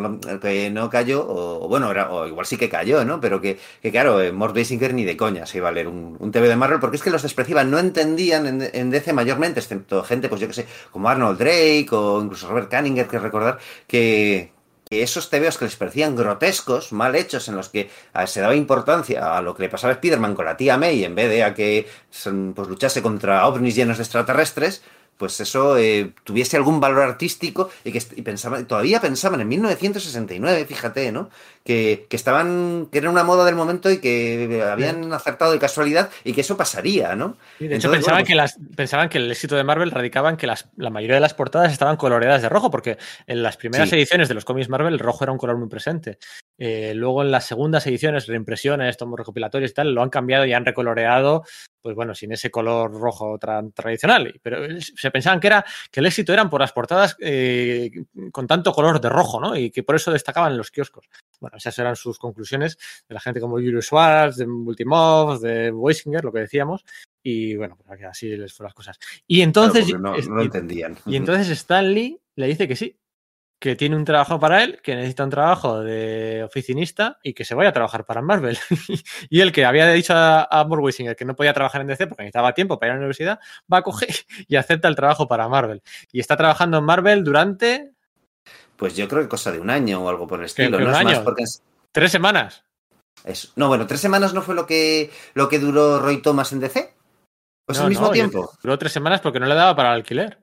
que 0.42 0.72
no 0.72 0.90
cayó, 0.90 1.24
o 1.24 1.68
bueno, 1.68 1.90
o 2.10 2.26
igual 2.26 2.48
sí 2.48 2.58
que 2.58 2.68
cayó, 2.68 3.06
¿no? 3.06 3.22
Pero 3.22 3.40
que, 3.40 3.60
que 3.80 3.92
claro, 3.92 4.20
eh, 4.24 4.32
Mort 4.32 4.56
Weisinger 4.56 4.92
ni 4.96 5.06
de 5.06 5.16
coña 5.16 5.46
se 5.46 5.60
iba 5.60 5.70
a 5.70 5.72
leer 5.72 5.88
un, 5.88 6.32
TV 6.32 6.50
de 6.50 6.56
Marvel 6.56 6.80
porque 6.80 6.98
es 6.98 7.04
que 7.04 7.12
los 7.12 7.22
despreciaban, 7.22 7.70
no 7.70 7.78
entendían 7.78 8.48
en, 8.48 8.70
en 8.74 8.90
DC 8.90 9.14
mayormente, 9.14 9.60
excepto 9.60 10.04
gente, 10.04 10.30
pues 10.30 10.42
yo 10.42 10.48
que 10.48 10.54
sé, 10.54 10.66
como 10.92 11.10
Arnold 11.10 11.38
Drake 11.38 11.88
o 11.92 12.07
incluso 12.22 12.48
Robert 12.48 12.70
Canninger, 12.70 13.08
que 13.08 13.20
recordar 13.20 13.60
que, 13.88 14.52
esos 14.90 15.30
tebeos 15.30 15.58
que 15.58 15.66
les 15.66 15.76
parecían 15.76 16.16
grotescos, 16.16 16.94
mal 16.94 17.16
hechos, 17.16 17.48
en 17.50 17.56
los 17.56 17.70
que 17.70 17.90
se 18.26 18.40
daba 18.40 18.56
importancia 18.56 19.38
a 19.38 19.42
lo 19.42 19.54
que 19.54 19.64
le 19.64 19.70
pasaba 19.70 19.92
a 19.92 19.96
Spider-Man 19.96 20.34
con 20.34 20.46
la 20.46 20.56
tía 20.56 20.78
May, 20.78 21.04
en 21.04 21.16
vez 21.16 21.30
de 21.30 21.44
a 21.44 21.54
que 21.54 21.88
pues, 22.56 22.68
luchase 22.68 23.02
contra 23.02 23.46
ovnis 23.48 23.76
llenos 23.76 23.98
de 23.98 24.04
extraterrestres, 24.04 24.82
pues 25.18 25.40
eso 25.40 25.78
eh, 25.78 26.14
tuviese 26.24 26.58
algún 26.58 26.80
valor 26.80 27.02
artístico 27.02 27.70
y 27.84 27.92
que 27.92 28.02
y 28.16 28.22
todavía 28.66 29.02
pensaban 29.02 29.42
en 29.42 29.48
1969, 29.48 30.66
fíjate, 30.66 31.12
¿no? 31.12 31.30
Que, 31.64 32.06
que, 32.10 32.16
estaban, 32.16 32.88
que 32.92 33.00
era 33.00 33.10
una 33.10 33.26
moda 33.26 33.44
del 33.44 33.56
momento 33.56 33.92
y 33.92 33.98
que 33.98 34.64
habían 34.72 35.12
acertado 35.12 35.52
de 35.52 35.60
casualidad 35.60 36.10
y 36.24 36.32
que 36.32 36.42
eso 36.42 36.56
pasaría, 36.56 37.14
¿no? 37.16 37.36
de 37.60 37.76
hecho, 37.76 37.92
pensaban, 37.92 38.24
que 38.24 38.36
pues 38.36 38.38
las, 38.38 38.58
pensaban 38.76 39.10
que 39.10 39.18
el 39.18 39.30
éxito 39.30 39.58
de 39.58 39.66
Marvel 39.66 39.92
radicaba 39.92 40.30
en 40.30 40.38
que 40.38 40.48
las, 40.48 40.70
la 40.78 40.90
mayoría 40.90 41.16
de 41.16 41.22
las 41.22 41.34
portadas 41.34 41.74
estaban 41.74 41.98
coloreadas 41.98 42.42
de 42.42 42.48
rojo, 42.48 42.72
porque 42.72 42.98
en 43.26 43.44
las 43.44 43.58
primeras 43.58 43.92
ediciones 43.92 44.30
de 44.30 44.36
los 44.36 44.46
cómics 44.46 44.70
Marvel 44.70 44.94
el 44.94 45.00
rojo 45.00 45.26
era 45.26 45.34
un 45.34 45.38
color 45.38 45.58
muy 45.58 45.68
presente. 45.68 46.20
Eh, 46.58 46.94
luego 46.96 47.22
en 47.22 47.32
las 47.32 47.46
segundas 47.46 47.86
ediciones, 47.86 48.28
reimpresiones, 48.28 48.96
tomos 48.96 49.20
recopilatorios 49.20 49.72
y 49.72 49.74
tal, 49.74 49.94
lo 49.94 50.02
han 50.02 50.10
cambiado 50.10 50.46
y 50.46 50.54
han 50.54 50.66
recoloreado 50.66 51.44
pues 51.82 51.96
bueno, 51.96 52.14
sin 52.14 52.32
ese 52.32 52.52
color 52.52 52.92
rojo 52.92 53.38
tradicional. 53.38 54.40
Pero 54.42 54.80
se 54.80 55.12
pensaban 55.12 55.40
que 55.40 55.48
era 55.48 55.66
que 55.92 56.00
el 56.00 56.06
éxito 56.06 56.34
eran 56.34 56.50
por 56.50 56.62
las 56.62 56.74
portadas 56.74 57.16
eh, 57.20 57.92
con 58.32 58.48
tanto 58.48 58.74
color 58.74 59.00
de 59.00 59.10
rojo, 59.10 59.40
¿no? 59.40 59.56
Y 59.56 59.72
que 59.72 59.84
por 59.84 59.96
eso 59.96 60.12
destacaban 60.12 60.52
en 60.52 60.58
los 60.58 60.72
kioscos. 60.72 61.10
Bueno, 61.40 61.58
esas 61.58 61.78
eran 61.80 61.96
sus 61.96 62.18
conclusiones 62.18 62.78
de 63.08 63.14
la 63.14 63.20
gente 63.20 63.40
como 63.40 63.56
Julio 63.56 63.82
Schwartz, 63.82 64.38
de 64.38 64.48
Multimov, 64.48 65.40
de 65.40 65.72
Weisinger, 65.72 66.24
lo 66.24 66.32
que 66.32 66.40
decíamos. 66.40 66.84
Y 67.24 67.56
bueno, 67.56 67.78
pues 67.78 68.04
así 68.04 68.36
les 68.36 68.54
fueron 68.54 68.70
las 68.70 68.76
cosas. 68.76 69.00
Y 69.28 69.42
entonces. 69.42 69.88
no, 70.00 70.18
no 70.18 70.42
entendían. 70.42 70.98
Y 71.06 71.16
entonces 71.16 71.50
Stanley 71.50 72.20
le 72.36 72.48
dice 72.48 72.68
que 72.68 72.76
sí, 72.76 72.96
que 73.60 73.76
tiene 73.76 73.96
un 73.96 74.06
trabajo 74.06 74.40
para 74.40 74.64
él, 74.64 74.80
que 74.84 74.96
necesita 74.96 75.24
un 75.24 75.32
trabajo 75.32 75.82
de 75.82 76.44
oficinista 76.44 77.18
y 77.24 77.34
que 77.34 77.44
se 77.44 77.56
vaya 77.56 77.70
a 77.70 77.74
trabajar 77.74 78.06
para 78.06 78.22
Marvel. 78.22 78.58
y 79.30 79.42
el 79.42 79.52
que 79.52 79.66
había 79.66 79.92
dicho 79.92 80.14
a, 80.14 80.44
a 80.44 80.68
que 81.18 81.26
no 81.26 81.36
podía 81.36 81.54
trabajar 81.54 81.82
en 81.82 81.88
DC 81.88 82.08
porque 82.08 82.24
necesitaba 82.24 82.54
tiempo 82.54 82.78
para 82.78 82.90
ir 82.90 82.92
a 82.92 82.96
la 82.96 83.00
universidad, 83.00 83.40
va 83.72 83.80
a 83.80 83.82
coger 83.82 84.10
y 84.48 84.56
acepta 84.56 84.88
el 84.88 84.96
trabajo 84.96 85.28
para 85.28 85.48
Marvel. 85.48 85.82
Y 86.12 86.20
está 86.20 86.38
trabajando 86.38 86.78
en 86.78 86.84
Marvel 86.84 87.24
durante... 87.24 87.94
Pues 88.76 88.96
yo 88.96 89.08
creo 89.08 89.24
que 89.24 89.30
cosa 89.30 89.52
de 89.52 89.60
un 89.60 89.72
año 89.72 90.04
o 90.04 90.10
algo 90.10 90.28
por 90.28 90.40
el 90.40 90.46
estilo. 90.46 90.80
¿No 90.80 90.96
año? 90.96 91.24
¿Tres 91.92 92.12
semanas? 92.12 92.64
No, 93.56 93.68
bueno, 93.68 93.88
tres 93.88 94.00
semanas 94.00 94.36
no 94.36 94.44
fue 94.44 94.54
lo 94.54 94.68
que, 94.68 95.12
lo 95.34 95.50
que 95.50 95.58
duró 95.58 96.00
Roy 96.00 96.22
Thomas 96.22 96.54
en 96.54 96.60
DC. 96.60 96.94
Pues 97.66 97.80
al 97.80 97.90
mismo 97.90 98.12
tiempo. 98.12 98.54
Duró 98.62 98.78
tres 98.78 98.92
semanas 98.92 99.20
porque 99.20 99.40
no 99.40 99.48
le 99.48 99.56
daba 99.56 99.76
para 99.76 99.90
el 99.90 99.96
alquiler. 99.96 100.38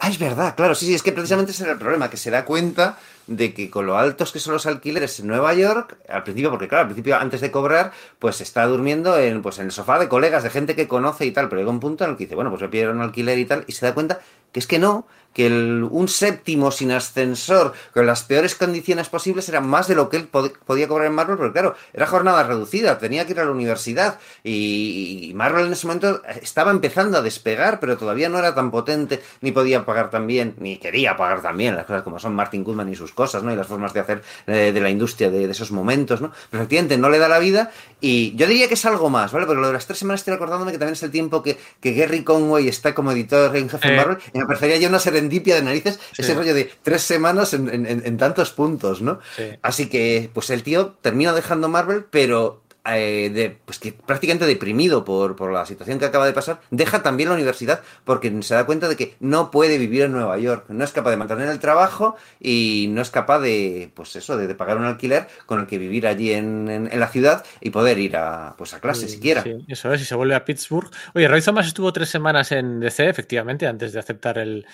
Ah, 0.00 0.08
es 0.08 0.18
verdad, 0.18 0.54
claro, 0.56 0.74
sí, 0.74 0.86
sí, 0.86 0.94
es 0.94 1.02
que 1.02 1.12
precisamente 1.12 1.52
ese 1.52 1.62
era 1.62 1.72
el 1.72 1.78
problema, 1.78 2.10
que 2.10 2.16
se 2.16 2.30
da 2.30 2.44
cuenta 2.44 2.98
de 3.26 3.54
que 3.54 3.70
con 3.70 3.86
lo 3.86 3.96
altos 3.96 4.32
que 4.32 4.40
son 4.40 4.52
los 4.54 4.66
alquileres 4.66 5.20
en 5.20 5.28
Nueva 5.28 5.54
York, 5.54 5.96
al 6.08 6.24
principio, 6.24 6.50
porque 6.50 6.68
claro, 6.68 6.82
al 6.82 6.88
principio 6.88 7.16
antes 7.16 7.40
de 7.40 7.50
cobrar, 7.50 7.92
pues 8.18 8.40
está 8.40 8.66
durmiendo 8.66 9.18
en, 9.18 9.40
pues, 9.40 9.58
en 9.58 9.66
el 9.66 9.72
sofá 9.72 9.98
de 9.98 10.08
colegas, 10.08 10.42
de 10.42 10.50
gente 10.50 10.74
que 10.74 10.88
conoce 10.88 11.26
y 11.26 11.30
tal, 11.30 11.48
pero 11.48 11.60
llega 11.60 11.70
un 11.70 11.80
punto 11.80 12.04
en 12.04 12.10
el 12.10 12.16
que 12.16 12.24
dice, 12.24 12.34
bueno, 12.34 12.50
pues 12.50 12.62
le 12.62 12.68
pidieron 12.68 12.96
un 12.96 13.02
alquiler 13.02 13.38
y 13.38 13.44
tal, 13.44 13.64
y 13.66 13.72
se 13.72 13.86
da 13.86 13.94
cuenta 13.94 14.20
que 14.52 14.60
es 14.60 14.66
que 14.66 14.78
no, 14.78 15.06
que 15.32 15.46
un 15.48 16.08
séptimo 16.08 16.70
sin 16.70 16.90
ascensor, 16.90 17.72
con 17.94 18.06
las 18.06 18.24
peores 18.24 18.54
condiciones 18.54 19.08
posibles, 19.08 19.48
era 19.48 19.60
más 19.60 19.86
de 19.86 19.94
lo 19.94 20.08
que 20.08 20.16
él 20.16 20.28
podía 20.28 20.88
cobrar 20.88 21.06
en 21.06 21.14
Marvel, 21.14 21.36
porque 21.36 21.52
claro, 21.52 21.74
era 21.92 22.06
jornada 22.06 22.42
reducida, 22.42 22.98
tenía 22.98 23.24
que 23.24 23.32
ir 23.32 23.40
a 23.40 23.44
la 23.44 23.52
universidad 23.52 24.18
y, 24.42 25.32
Marvel 25.34 25.66
en 25.66 25.72
ese 25.72 25.86
momento 25.86 26.22
estaba 26.42 26.70
empezando 26.70 27.18
a 27.18 27.22
despegar, 27.22 27.78
pero 27.78 27.96
todavía 27.96 28.28
no 28.28 28.38
era 28.38 28.54
tan 28.54 28.70
potente, 28.70 29.22
ni 29.40 29.52
podía 29.52 29.84
pagar 29.84 30.10
tan 30.10 30.26
bien, 30.26 30.54
ni 30.58 30.78
quería 30.78 31.16
pagar 31.16 31.42
tan 31.42 31.56
bien 31.56 31.76
las 31.76 31.86
cosas 31.86 32.02
como 32.02 32.18
son 32.18 32.34
Martin 32.34 32.64
Goodman 32.64 32.88
y 32.88 32.96
sus 32.96 33.12
cosas, 33.12 33.42
¿no? 33.42 33.52
Y 33.52 33.56
las 33.56 33.66
formas 33.66 33.92
de 33.92 34.00
hacer 34.00 34.22
eh, 34.46 34.72
de 34.72 34.80
la 34.80 34.90
industria 34.90 35.30
de, 35.30 35.48
esos 35.48 35.70
momentos, 35.70 36.20
¿no? 36.20 36.32
Pero 36.50 36.62
efectivamente 36.62 36.98
no 36.98 37.08
le 37.08 37.18
da 37.18 37.28
la 37.28 37.38
vida 37.38 37.70
y 38.00 38.34
yo 38.36 38.46
diría 38.46 38.68
que 38.68 38.74
es 38.74 38.84
algo 38.84 39.08
más, 39.10 39.32
¿vale? 39.32 39.46
Porque 39.46 39.60
lo 39.60 39.68
de 39.68 39.72
las 39.72 39.86
tres 39.86 39.98
semanas 39.98 40.20
estoy 40.20 40.34
acordándome 40.34 40.72
que 40.72 40.78
también 40.78 40.94
es 40.94 41.02
el 41.02 41.10
tiempo 41.10 41.42
que, 41.42 41.58
que 41.80 41.92
Gary 41.92 42.24
Conway 42.24 42.68
está 42.68 42.94
como 42.94 43.12
editor 43.12 43.56
en 43.56 43.68
jefe 43.68 43.88
de 43.88 43.94
eh. 43.94 43.96
Marvel 43.96 44.18
y 44.32 44.38
me 44.38 44.46
parecería 44.46 44.76
ya 44.78 44.88
una 44.88 44.98
serie 45.18 45.54
de 45.54 45.62
narices, 45.62 45.98
ese 46.16 46.34
rollo 46.34 46.54
de 46.54 46.70
tres 46.82 47.02
semanas 47.02 47.54
en, 47.54 48.16
tantos 48.16 48.50
puntos, 48.50 49.02
¿no? 49.02 49.20
Así 49.62 49.88
que, 49.88 50.30
pues 50.32 50.50
el 50.50 50.62
tío 50.62 50.96
termina 51.00 51.32
dejando 51.32 51.68
Marvel, 51.68 52.04
pero 52.10 52.62
eh, 52.86 53.30
de, 53.32 53.50
pues 53.64 53.78
que 53.78 53.92
prácticamente 53.92 54.46
deprimido 54.46 55.04
por, 55.04 55.36
por, 55.36 55.52
la 55.52 55.66
situación 55.66 55.98
que 55.98 56.06
acaba 56.06 56.26
de 56.26 56.32
pasar, 56.32 56.60
deja 56.70 57.02
también 57.02 57.28
la 57.28 57.34
universidad 57.34 57.82
porque 58.04 58.34
se 58.42 58.54
da 58.54 58.64
cuenta 58.64 58.88
de 58.88 58.96
que 58.96 59.14
no 59.20 59.50
puede 59.50 59.76
vivir 59.78 60.02
en 60.02 60.12
Nueva 60.12 60.38
York, 60.38 60.66
no 60.68 60.84
es 60.84 60.92
capaz 60.92 61.10
de 61.10 61.18
mantener 61.18 61.48
el 61.48 61.58
trabajo 61.58 62.16
y 62.40 62.86
no 62.90 63.02
es 63.02 63.10
capaz 63.10 63.40
de, 63.40 63.90
pues 63.94 64.16
eso, 64.16 64.36
de, 64.36 64.54
pagar 64.54 64.78
un 64.78 64.84
alquiler 64.84 65.28
con 65.46 65.60
el 65.60 65.66
que 65.66 65.78
vivir 65.78 66.06
allí 66.06 66.32
en, 66.32 66.88
la 66.98 67.08
ciudad 67.08 67.44
y 67.60 67.70
poder 67.70 67.98
ir 67.98 68.16
a, 68.16 68.54
pues 68.56 68.74
a 68.74 68.80
clase 68.80 69.08
siquiera. 69.08 69.42
Sí, 69.42 69.52
eso 69.68 69.92
es, 69.92 70.02
y 70.02 70.04
se 70.04 70.14
vuelve 70.14 70.34
a 70.34 70.44
Pittsburgh. 70.44 70.90
Oye, 71.14 71.28
Roy 71.28 71.42
Thomas 71.42 71.66
estuvo 71.66 71.92
tres 71.92 72.08
semanas 72.08 72.52
en 72.52 72.80
DC, 72.80 73.08
efectivamente, 73.08 73.66
antes 73.66 73.92
de 73.92 73.98
aceptar 73.98 74.38
el, 74.38 74.64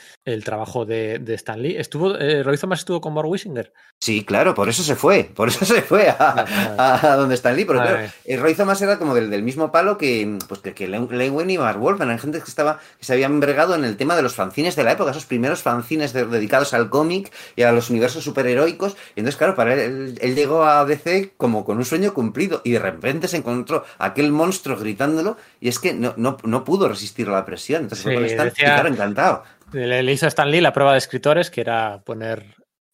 trabajo 0.45 0.85
de, 0.85 1.19
de, 1.19 1.35
Stan 1.35 1.61
Lee. 1.61 1.77
Estuvo, 1.77 2.17
eh, 2.17 2.43
Roy 2.43 2.57
Thomas 2.57 2.81
estuvo 2.81 3.01
con 3.01 3.13
Mark 3.13 3.29
Wisinger. 3.29 3.73
Sí, 4.01 4.25
claro, 4.25 4.55
por 4.55 4.69
eso 4.69 4.83
se 4.83 4.95
fue, 4.95 5.25
por 5.35 5.49
eso 5.49 5.65
se 5.65 5.83
fue 5.83 6.09
a, 6.09 7.17
donde 7.17 7.35
Stan 7.35 7.57
Lee, 7.57 7.65
pero 7.65 7.81
claro, 7.81 8.04
el 8.25 8.41
Roy 8.41 8.55
Thomas 8.55 8.81
era 8.83 8.99
como 8.99 9.15
del, 9.15 9.43
mismo 9.43 9.71
palo 9.73 9.99
que, 9.99 10.39
pues, 10.49 10.61
que, 10.61 10.75
que 10.75 10.89
Lewin 10.89 11.51
y 11.51 11.59
Mark 11.59 11.79
Wolfman. 11.79 12.11
Hay 12.11 12.19
gente 12.19 12.39
que 12.39 12.49
estaba 12.49 12.79
que 12.99 13.05
se 13.05 13.13
habían 13.13 13.41
bregado 13.41 13.75
en 13.75 13.85
el 13.85 13.97
tema 13.97 14.17
de 14.17 14.23
los 14.23 14.35
fanzines 14.35 14.77
de 14.77 14.85
la 14.85 14.93
época, 14.93 15.11
esos 15.11 15.27
primeros 15.27 15.63
fanzines 15.63 16.13
dedicados 16.13 16.75
al 16.75 16.91
cómic 16.91 17.33
y 17.57 17.63
a 17.63 17.73
los 17.73 17.91
universos 17.91 18.25
superheroicos. 18.25 18.97
Y 19.15 19.21
entonces, 19.21 19.37
claro, 19.37 19.55
para 19.55 19.75
él, 19.75 20.19
él, 20.21 20.35
llegó 20.35 20.65
a 20.65 20.85
DC 20.85 21.33
como 21.37 21.65
con 21.65 21.79
un 21.79 21.85
sueño 21.85 22.15
cumplido 22.15 22.61
y 22.65 22.73
de 22.73 22.79
repente 22.79 23.29
se 23.29 23.37
encontró 23.37 23.85
aquel 23.99 24.33
monstruo 24.33 24.77
gritándolo 24.77 25.37
y 25.61 25.69
es 25.69 25.79
que 25.79 25.93
no, 25.93 26.15
no, 26.17 26.37
no 26.43 26.65
pudo 26.65 26.89
resistir 26.89 27.29
la 27.29 27.45
presión. 27.45 27.83
Entonces 27.83 28.05
fue 28.05 28.15
con 28.15 28.87
encantado. 28.87 29.45
Le 29.73 30.13
hizo 30.13 30.27
a 30.27 30.29
Stan 30.29 30.51
Lee 30.51 30.61
la 30.61 30.73
prueba 30.73 30.93
de 30.93 30.99
escritores, 30.99 31.51
que 31.51 31.61
era 31.61 32.01
poner 32.05 32.45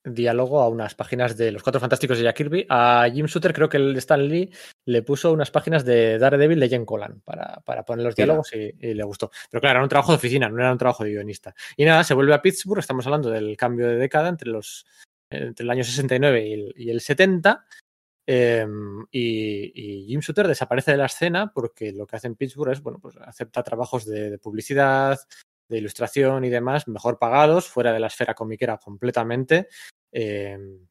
diálogo 0.05 0.61
a 0.61 0.69
unas 0.69 0.95
páginas 0.95 1.37
de 1.37 1.53
Los 1.53 1.63
Cuatro 1.63 1.81
Fantásticos 1.81 2.19
de 2.19 2.25
Jack 2.25 2.37
Kirby. 2.37 2.67
A 2.69 3.09
Jim 3.13 3.27
Shooter 3.27 3.53
creo 3.53 3.69
que 3.69 3.77
el 3.77 3.97
Stan 3.97 4.27
Lee 4.27 4.51
le 4.87 5.03
puso 5.03 5.33
unas 5.33 5.51
páginas 5.51 5.85
de 5.85 6.19
Daredevil 6.19 6.61
de 6.61 6.69
Jen 6.69 6.87
Colan 6.87 7.21
para, 7.25 7.61
para 7.65 7.85
poner 7.85 8.05
los 8.05 8.17
diálogos 8.17 8.53
y, 8.55 8.95
le 8.95 9.03
gustó. 9.05 9.31
Pero 9.51 9.61
claro, 9.61 9.79
era 9.79 9.83
un 9.83 9.89
trabajo 9.89 10.13
de 10.13 10.17
oficina, 10.17 10.49
no 10.49 10.59
era 10.59 10.73
un 10.73 10.79
trabajo 10.79 11.05
de 11.05 11.11
guionista. 11.11 11.55
Y 11.77 11.85
nada, 11.85 12.05
se 12.05 12.15
vuelve 12.15 12.35
a 12.35 12.43
Pittsburgh, 12.43 12.81
estamos 12.81 13.07
hablando 13.07 13.31
del 13.31 13.57
cambio 13.57 13.89
de 13.89 13.97
década 13.97 14.29
entre, 14.29 14.51
los, 14.51 14.87
entre 15.31 15.65
el 15.65 15.71
año 15.71 15.85
69 15.85 16.47
y 16.47 16.53
el, 16.53 16.75
y 16.77 16.91
el 16.91 17.01
70. 17.01 17.65
Em, 18.27 19.07
y, 19.11 20.07
Jim 20.07 20.21
Shooter 20.21 20.47
desaparece 20.47 20.93
de 20.93 20.99
la 20.99 21.07
escena 21.07 21.53
porque 21.53 21.93
lo 21.93 22.07
que 22.07 22.17
hace 22.17 22.29
en 22.29 22.37
Pittsburgh 22.37 22.73
es, 22.73 22.83
bueno, 22.83 23.01
pues 23.01 23.17
acepta 23.17 23.63
trabajos 23.63 24.07
de, 24.07 24.31
de 24.31 24.39
publicidad, 24.39 25.19
de 25.71 25.79
ilustración 25.79 26.45
y 26.45 26.51
demás 26.51 26.89
mejor 26.89 27.19
pagados, 27.19 27.69
fuera 27.69 27.93
de 27.93 28.01
la 28.01 28.09
esfera 28.09 28.35
comiquera 28.35 28.77
completamente, 28.77 29.69
em, 30.13 30.87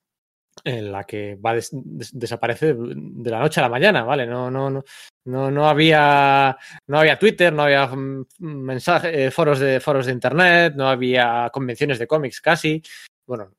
en 0.63 0.91
la 0.91 1.03
que 1.03 1.36
va 1.36 1.53
des 1.53 1.69
desaparece 1.71 2.75
de 2.75 3.32
la 3.32 3.39
noche 3.39 3.59
a 3.59 3.63
la 3.63 3.69
mañana, 3.69 4.03
¿vale? 4.03 4.25
No, 4.25 4.49
no, 4.49 4.69
no, 4.69 4.84
no, 5.25 5.51
no 5.51 5.69
había 5.69 6.57
no 6.88 6.99
había 6.99 7.19
Twitter, 7.19 7.53
no 7.53 7.63
había 7.63 7.88
mm, 7.88 8.25
mensajes, 8.39 9.11
eh, 9.13 9.32
foros 9.32 9.59
de 9.59 9.80
foros 9.80 10.05
de 10.05 10.13
internet, 10.13 10.73
no 10.75 10.88
había 10.88 11.49
convenciones 11.53 11.99
de 11.99 12.07
cómics 12.07 12.41
casi. 12.41 12.82
Bueno, 13.25 13.51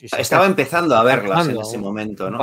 Estaba 0.00 0.46
empezando 0.46 0.96
a 0.96 1.02
verlas 1.02 1.48
en 1.48 1.60
ese 1.60 1.78
momento, 1.78 2.30
¿no? 2.30 2.38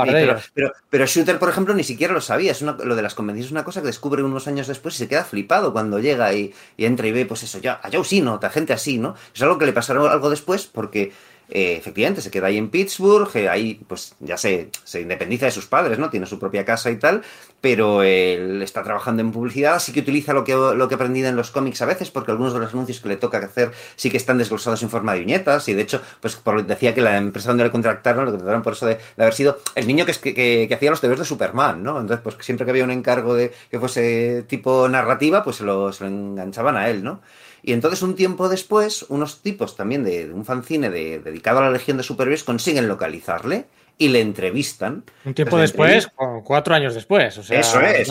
pero, 0.54 0.72
pero, 0.90 1.06
Shooter, 1.06 1.38
por 1.38 1.48
ejemplo, 1.48 1.74
ni 1.74 1.84
siquiera 1.84 2.12
lo 2.12 2.20
sabía. 2.20 2.52
Es 2.52 2.62
lo 2.62 2.74
de 2.74 3.02
las 3.02 3.14
convenciones 3.14 3.38
es 3.38 3.52
una 3.52 3.64
cosa 3.64 3.80
que 3.80 3.86
descubre 3.86 4.22
unos 4.22 4.46
años 4.46 4.66
después 4.66 4.94
y 4.94 4.98
se 4.98 5.08
queda 5.08 5.24
flipado 5.24 5.72
cuando 5.72 5.98
llega 5.98 6.32
y, 6.34 6.52
entra 6.76 7.06
y 7.06 7.12
ve, 7.12 7.26
pues 7.26 7.42
eso, 7.42 7.58
ya, 7.58 7.80
a 7.82 7.90
Joe 7.90 8.04
Sino, 8.04 8.38
a 8.42 8.50
gente 8.50 8.72
así, 8.72 8.98
¿no? 8.98 9.14
Es 9.34 9.42
algo 9.42 9.58
que 9.58 9.66
le 9.66 9.72
pasará 9.72 10.10
algo 10.10 10.30
después 10.30 10.66
porque 10.66 11.12
eh, 11.50 11.76
efectivamente 11.78 12.20
se 12.20 12.30
queda 12.30 12.48
ahí 12.48 12.58
en 12.58 12.68
Pittsburgh, 12.68 13.34
ahí 13.48 13.80
pues 13.88 14.14
ya 14.20 14.36
se, 14.36 14.70
se, 14.84 15.00
independiza 15.00 15.46
de 15.46 15.52
sus 15.52 15.66
padres, 15.66 15.98
¿no? 15.98 16.10
Tiene 16.10 16.26
su 16.26 16.38
propia 16.38 16.64
casa 16.64 16.90
y 16.90 16.96
tal, 16.96 17.22
pero 17.60 18.02
él 18.02 18.60
está 18.62 18.82
trabajando 18.82 19.22
en 19.22 19.32
publicidad, 19.32 19.76
así 19.76 19.92
que 19.92 20.00
utiliza 20.00 20.34
lo 20.34 20.44
que, 20.44 20.52
lo 20.52 20.88
que 20.88 20.94
aprendido 20.94 21.28
en 21.28 21.36
los 21.36 21.50
cómics 21.50 21.80
a 21.80 21.86
veces, 21.86 22.10
porque 22.10 22.32
algunos 22.32 22.52
de 22.52 22.60
los 22.60 22.72
anuncios 22.72 23.00
que 23.00 23.08
le 23.08 23.16
toca 23.16 23.38
hacer 23.38 23.72
sí 23.96 24.10
que 24.10 24.18
están 24.18 24.36
desglosados 24.36 24.82
en 24.82 24.90
forma 24.90 25.14
de 25.14 25.20
viñetas, 25.20 25.68
y 25.68 25.74
de 25.74 25.82
hecho, 25.82 26.02
pues 26.20 26.36
por, 26.36 26.66
decía 26.66 26.94
que 26.94 27.00
la 27.00 27.16
empresa 27.16 27.48
donde 27.48 27.64
le 27.64 27.70
contrataron, 27.70 28.26
lo 28.26 28.30
contrataron 28.32 28.62
por 28.62 28.74
eso 28.74 28.86
de, 28.86 28.98
haber 29.16 29.32
sido 29.34 29.58
el 29.74 29.86
niño 29.86 30.04
que, 30.04 30.12
que, 30.12 30.66
que, 30.68 30.74
hacía 30.74 30.90
los 30.90 31.00
deberes 31.00 31.20
de 31.20 31.26
Superman, 31.26 31.82
¿no? 31.82 31.98
Entonces, 31.98 32.20
pues 32.22 32.36
siempre 32.40 32.66
que 32.66 32.72
había 32.72 32.84
un 32.84 32.90
encargo 32.90 33.34
de 33.34 33.52
que 33.70 33.80
fuese 33.80 34.44
tipo 34.46 34.86
narrativa, 34.88 35.42
pues 35.42 35.56
se 35.56 35.64
lo, 35.64 35.92
se 35.92 36.04
lo 36.04 36.10
enganchaban 36.10 36.76
a 36.76 36.90
él, 36.90 37.02
¿no? 37.02 37.22
Y 37.62 37.72
entonces, 37.72 38.02
un 38.02 38.14
tiempo 38.14 38.48
después, 38.48 39.04
unos 39.08 39.42
tipos 39.42 39.76
también 39.76 40.04
de, 40.04 40.32
un 40.32 40.44
fanzine 40.44 40.90
dedicado 40.90 41.58
a 41.58 41.62
la 41.62 41.70
Legión 41.70 41.96
de 41.96 42.02
Superhéroes 42.02 42.44
consiguen 42.44 42.88
localizarle 42.88 43.66
y 43.98 44.08
le 44.08 44.20
entrevistan. 44.20 45.04
Un 45.24 45.34
tiempo 45.34 45.58
después, 45.58 46.08
cuatro 46.44 46.74
años 46.74 46.94
después. 46.94 47.36
O 47.36 47.42
sea, 47.42 47.60
Eso 47.60 47.80
es, 47.80 48.08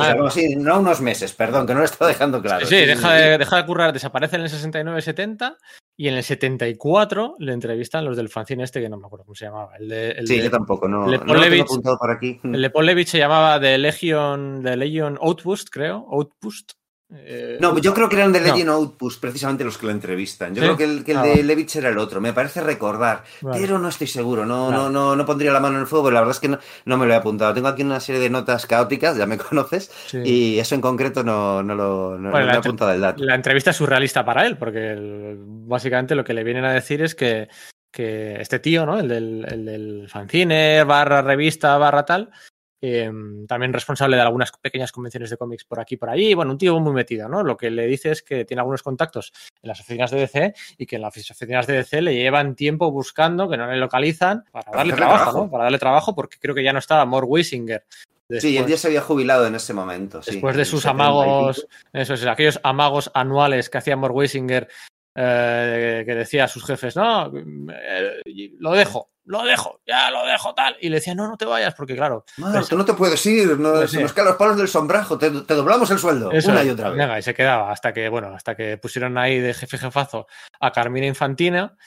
no 0.57 0.79
unos 0.79 1.01
meses, 1.01 1.33
perdón, 1.33 1.65
que 1.65 1.73
no 1.73 1.79
lo 1.79 1.85
está 1.85 2.05
dejando 2.05 2.41
claro. 2.41 2.65
Sí, 2.65 2.75
deja, 2.75 3.13
de, 3.13 3.37
deja, 3.37 3.57
de, 3.57 3.65
currar, 3.65 3.93
desaparece 3.93 4.35
en 4.35 4.43
el 4.43 4.49
69-70 4.49 5.55
y 5.95 6.09
en 6.09 6.15
el 6.15 6.23
74 6.23 7.35
le 7.39 7.53
entrevistan 7.53 8.05
los 8.05 8.17
del 8.17 8.29
fanzine 8.29 8.65
este 8.65 8.81
que 8.81 8.89
no 8.89 8.97
me 8.97 9.07
acuerdo 9.07 9.25
cómo 9.25 9.35
se 9.35 9.45
llamaba. 9.45 9.71
El 9.79 9.87
de, 9.87 10.21
sí, 10.25 10.41
yo 10.41 10.51
tampoco, 10.51 10.87
no, 10.87 11.07
no 11.07 11.33
lo 11.33 11.41
tengo 11.41 11.63
apuntado 11.63 11.97
por 11.97 12.11
aquí. 12.11 12.39
El 12.43 12.61
de 12.61 12.69
Paul 12.69 12.85
Levitch 12.85 13.07
se 13.07 13.17
llamaba 13.17 13.59
The 13.59 13.77
Legion, 13.77 14.61
The 14.63 14.75
Legion 14.75 15.17
Outpost, 15.21 15.69
creo, 15.69 16.05
Outpost. 16.11 16.73
Eh, 17.15 17.57
no, 17.61 17.77
yo 17.79 17.93
creo 17.93 18.09
que 18.09 18.17
eran 18.17 18.33
de 18.33 18.41
Legend 18.41 18.69
Outpost 18.69 19.21
precisamente 19.21 19.63
los 19.63 19.77
que 19.77 19.85
lo 19.85 19.93
entrevistan. 19.93 20.53
Yo 20.53 20.61
creo 20.61 20.75
que 20.75 20.83
el, 20.83 21.05
que 21.05 21.11
el 21.13 21.17
ah, 21.17 21.23
de 21.23 21.41
Levitch 21.41 21.77
era 21.77 21.87
el 21.87 21.97
otro, 21.97 22.19
me 22.19 22.33
parece 22.33 22.59
recordar, 22.59 23.23
pero 23.41 23.79
no 23.79 23.87
estoy 23.87 24.07
seguro, 24.07 24.45
no, 24.45 24.71
no, 24.71 24.89
no, 24.89 25.15
no 25.15 25.25
pondría 25.25 25.53
la 25.53 25.61
mano 25.61 25.75
en 25.75 25.81
el 25.81 25.87
fuego, 25.87 26.11
la 26.11 26.19
verdad 26.19 26.35
es 26.35 26.41
que 26.41 26.49
no, 26.49 26.59
no, 26.83 26.97
me 26.97 27.05
lo 27.05 27.13
he 27.13 27.15
apuntado. 27.15 27.53
Tengo 27.53 27.69
aquí 27.69 27.81
una 27.83 28.01
serie 28.01 28.19
de 28.19 28.29
notas 28.29 28.65
caóticas, 28.65 29.15
ya 29.15 29.25
me 29.25 29.37
conoces, 29.37 29.89
y 30.13 30.59
eso 30.59 30.75
en 30.75 30.81
concreto 30.81 31.23
no, 31.23 31.63
no 31.63 31.75
lo 31.75 32.17
no, 32.17 32.37
he 32.37 32.51
apuntado 32.51 32.91
el 32.91 32.99
dato. 32.99 33.23
La 33.23 33.35
entrevista 33.35 33.71
es 33.71 33.77
surrealista 33.77 34.25
para 34.25 34.45
él, 34.45 34.57
porque 34.57 35.37
básicamente 35.37 36.15
lo 36.15 36.25
que 36.25 36.33
le 36.33 36.43
vienen 36.43 36.65
a 36.65 36.73
decir 36.73 37.01
es 37.01 37.15
que, 37.15 37.47
que 37.89 38.41
este 38.41 38.59
tío, 38.59 38.85
¿no? 38.85 38.99
El 38.99 39.07
del, 39.07 39.45
el 39.49 39.65
del 39.65 40.09
fanzine, 40.09 40.83
barra 40.83 41.21
revista, 41.21 41.77
barra 41.77 42.03
tal, 42.03 42.31
Em, 42.79 43.47
también 43.47 43.73
responsable 43.73 44.17
de 44.17 44.21
algunas 44.21 44.51
pequeñas 44.51 44.91
convenciones 44.91 45.31
de 45.31 45.37
cómics 45.37 45.63
por 45.63 45.79
aquí 45.79 45.95
y 45.95 45.97
por 45.97 46.11
allí. 46.11 46.35
Bueno, 46.35 46.51
un 46.51 46.59
tío 46.59 46.79
muy 46.79 46.93
metido, 46.93 47.27
¿no? 47.27 47.43
Lo 47.43 47.57
que 47.57 47.71
le 47.71 47.87
dice 47.87 48.11
es 48.11 48.21
que 48.21 48.45
tiene 48.45 48.61
algunos 48.61 48.83
contactos 48.83 49.33
en 49.63 49.67
las 49.69 49.79
oficinas 49.79 50.11
de 50.11 50.19
DC 50.19 50.53
y 50.77 50.85
que 50.85 50.97
en 50.97 51.01
las 51.01 51.31
oficinas 51.31 51.65
de 51.65 51.73
DC 51.73 52.01
le 52.03 52.13
llevan 52.13 52.55
tiempo 52.55 52.91
buscando, 52.91 53.49
que 53.49 53.57
no 53.57 53.65
le 53.65 53.77
localizan, 53.77 54.45
para 54.51 54.71
darle 54.71 54.93
trabajo, 54.93 55.37
¿no? 55.39 55.49
Para 55.49 55.63
darle 55.63 55.79
trabajo, 55.79 56.13
porque 56.13 56.37
creo 56.39 56.53
que 56.53 56.63
ya 56.63 56.71
no 56.71 56.79
estaba 56.79 57.03
More 57.05 57.25
Wisinger. 57.25 57.83
sí, 58.29 58.57
él 58.57 58.67
ya 58.67 58.77
se 58.77 58.87
había 58.87 59.01
jubilado 59.01 59.47
en 59.47 59.55
ese 59.55 59.73
momento. 59.73 60.21
Después 60.23 60.55
de 60.55 60.65
sus 60.65 60.85
amagos, 60.85 61.67
eso 61.93 62.13
es, 62.13 62.25
aquellos 62.27 62.59
amagos 62.61 63.09
anuales 63.15 63.71
que 63.71 63.79
hacía 63.79 63.97
More 63.97 64.13
Wisinger, 64.13 64.67
eh, 65.15 66.03
que 66.05 66.13
decía 66.13 66.43
a 66.43 66.47
sus 66.47 66.63
jefes, 66.63 66.95
no, 66.95 67.31
eh, 67.35 68.21
lo 68.59 68.73
dejo, 68.73 69.09
lo 69.27 69.43
dejo, 69.43 69.81
ya 69.85 70.09
lo 70.09 70.25
dejo 70.25 70.53
tal. 70.55 70.75
Y 70.81 70.89
le 70.89 70.95
decía, 70.95 71.13
no, 71.13 71.27
no 71.27 71.37
te 71.37 71.45
vayas, 71.45 71.75
porque 71.75 71.95
claro. 71.95 72.25
tú 72.67 72.77
no 72.77 72.85
te 72.85 72.93
puedes 72.93 73.23
ir, 73.25 73.59
no, 73.59 73.85
se 73.87 74.01
nos 74.01 74.13
caen 74.13 74.29
los 74.29 74.37
palos 74.37 74.57
del 74.57 74.67
sombrajo, 74.67 75.17
te, 75.17 75.29
doblamos 75.29 75.91
el 75.91 75.99
sueldo 75.99 76.29
una 76.29 76.63
y 76.63 76.69
otra 76.69 76.89
vez. 76.89 77.19
y 77.19 77.21
se 77.21 77.33
quedaba 77.33 77.71
hasta 77.71 77.93
que, 77.93 78.09
bueno, 78.09 78.33
hasta 78.33 78.55
que 78.55 78.77
pusieron 78.77 79.17
ahí 79.17 79.39
de 79.39 79.53
jefe 79.53 79.77
jefazo 79.77 80.27
a 80.59 80.71
Carmina 80.71 81.07
Infantina. 81.07 81.77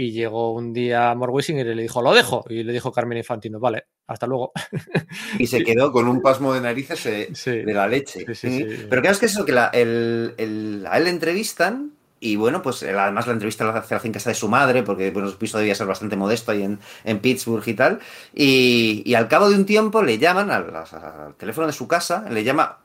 Y 0.00 0.12
llegó 0.12 0.52
un 0.52 0.72
día 0.72 1.12
Morwisinger 1.16 1.66
y 1.66 1.74
le 1.74 1.82
dijo, 1.82 2.00
lo 2.02 2.14
dejo. 2.14 2.44
Y 2.48 2.62
le 2.62 2.72
dijo 2.72 2.92
Carmina 2.92 3.18
Infantino, 3.18 3.58
vale, 3.58 3.88
hasta 4.06 4.28
luego. 4.28 4.52
Y 5.40 5.48
se 5.48 5.64
quedó 5.64 5.90
con 5.90 6.06
un 6.06 6.22
pasmo 6.22 6.54
de 6.54 6.60
narices 6.60 7.02
de, 7.44 7.64
la 7.74 7.88
leche. 7.88 8.24
Pero 8.24 9.02
creo 9.02 9.02
que 9.02 9.26
es 9.26 9.32
eso, 9.32 9.44
que 9.44 9.50
la, 9.50 9.66
el, 9.74 10.34
el, 10.38 10.86
a 10.88 10.98
él 10.98 11.04
le 11.04 11.10
entrevistan 11.10 11.97
y 12.20 12.36
bueno, 12.36 12.62
pues 12.62 12.82
además 12.82 13.26
la 13.26 13.32
entrevista 13.32 13.64
la 13.64 13.78
hace 13.78 14.06
en 14.06 14.12
casa 14.12 14.30
de 14.30 14.34
su 14.34 14.48
madre, 14.48 14.82
porque 14.82 15.10
bueno, 15.10 15.28
su 15.28 15.38
piso 15.38 15.58
debía 15.58 15.74
ser 15.74 15.86
bastante 15.86 16.16
modesto 16.16 16.52
ahí 16.52 16.62
en, 16.62 16.80
en 17.04 17.18
Pittsburgh 17.20 17.66
y 17.66 17.74
tal. 17.74 18.00
Y, 18.34 19.14
al 19.14 19.28
cabo 19.28 19.48
de 19.50 19.56
un 19.56 19.66
tiempo 19.66 20.02
le 20.02 20.18
llaman 20.18 20.50
al, 20.50 20.72
teléfono 21.36 21.66
de 21.66 21.72
su 21.72 21.86
casa, 21.86 22.24
le 22.30 22.44
llama 22.44 22.78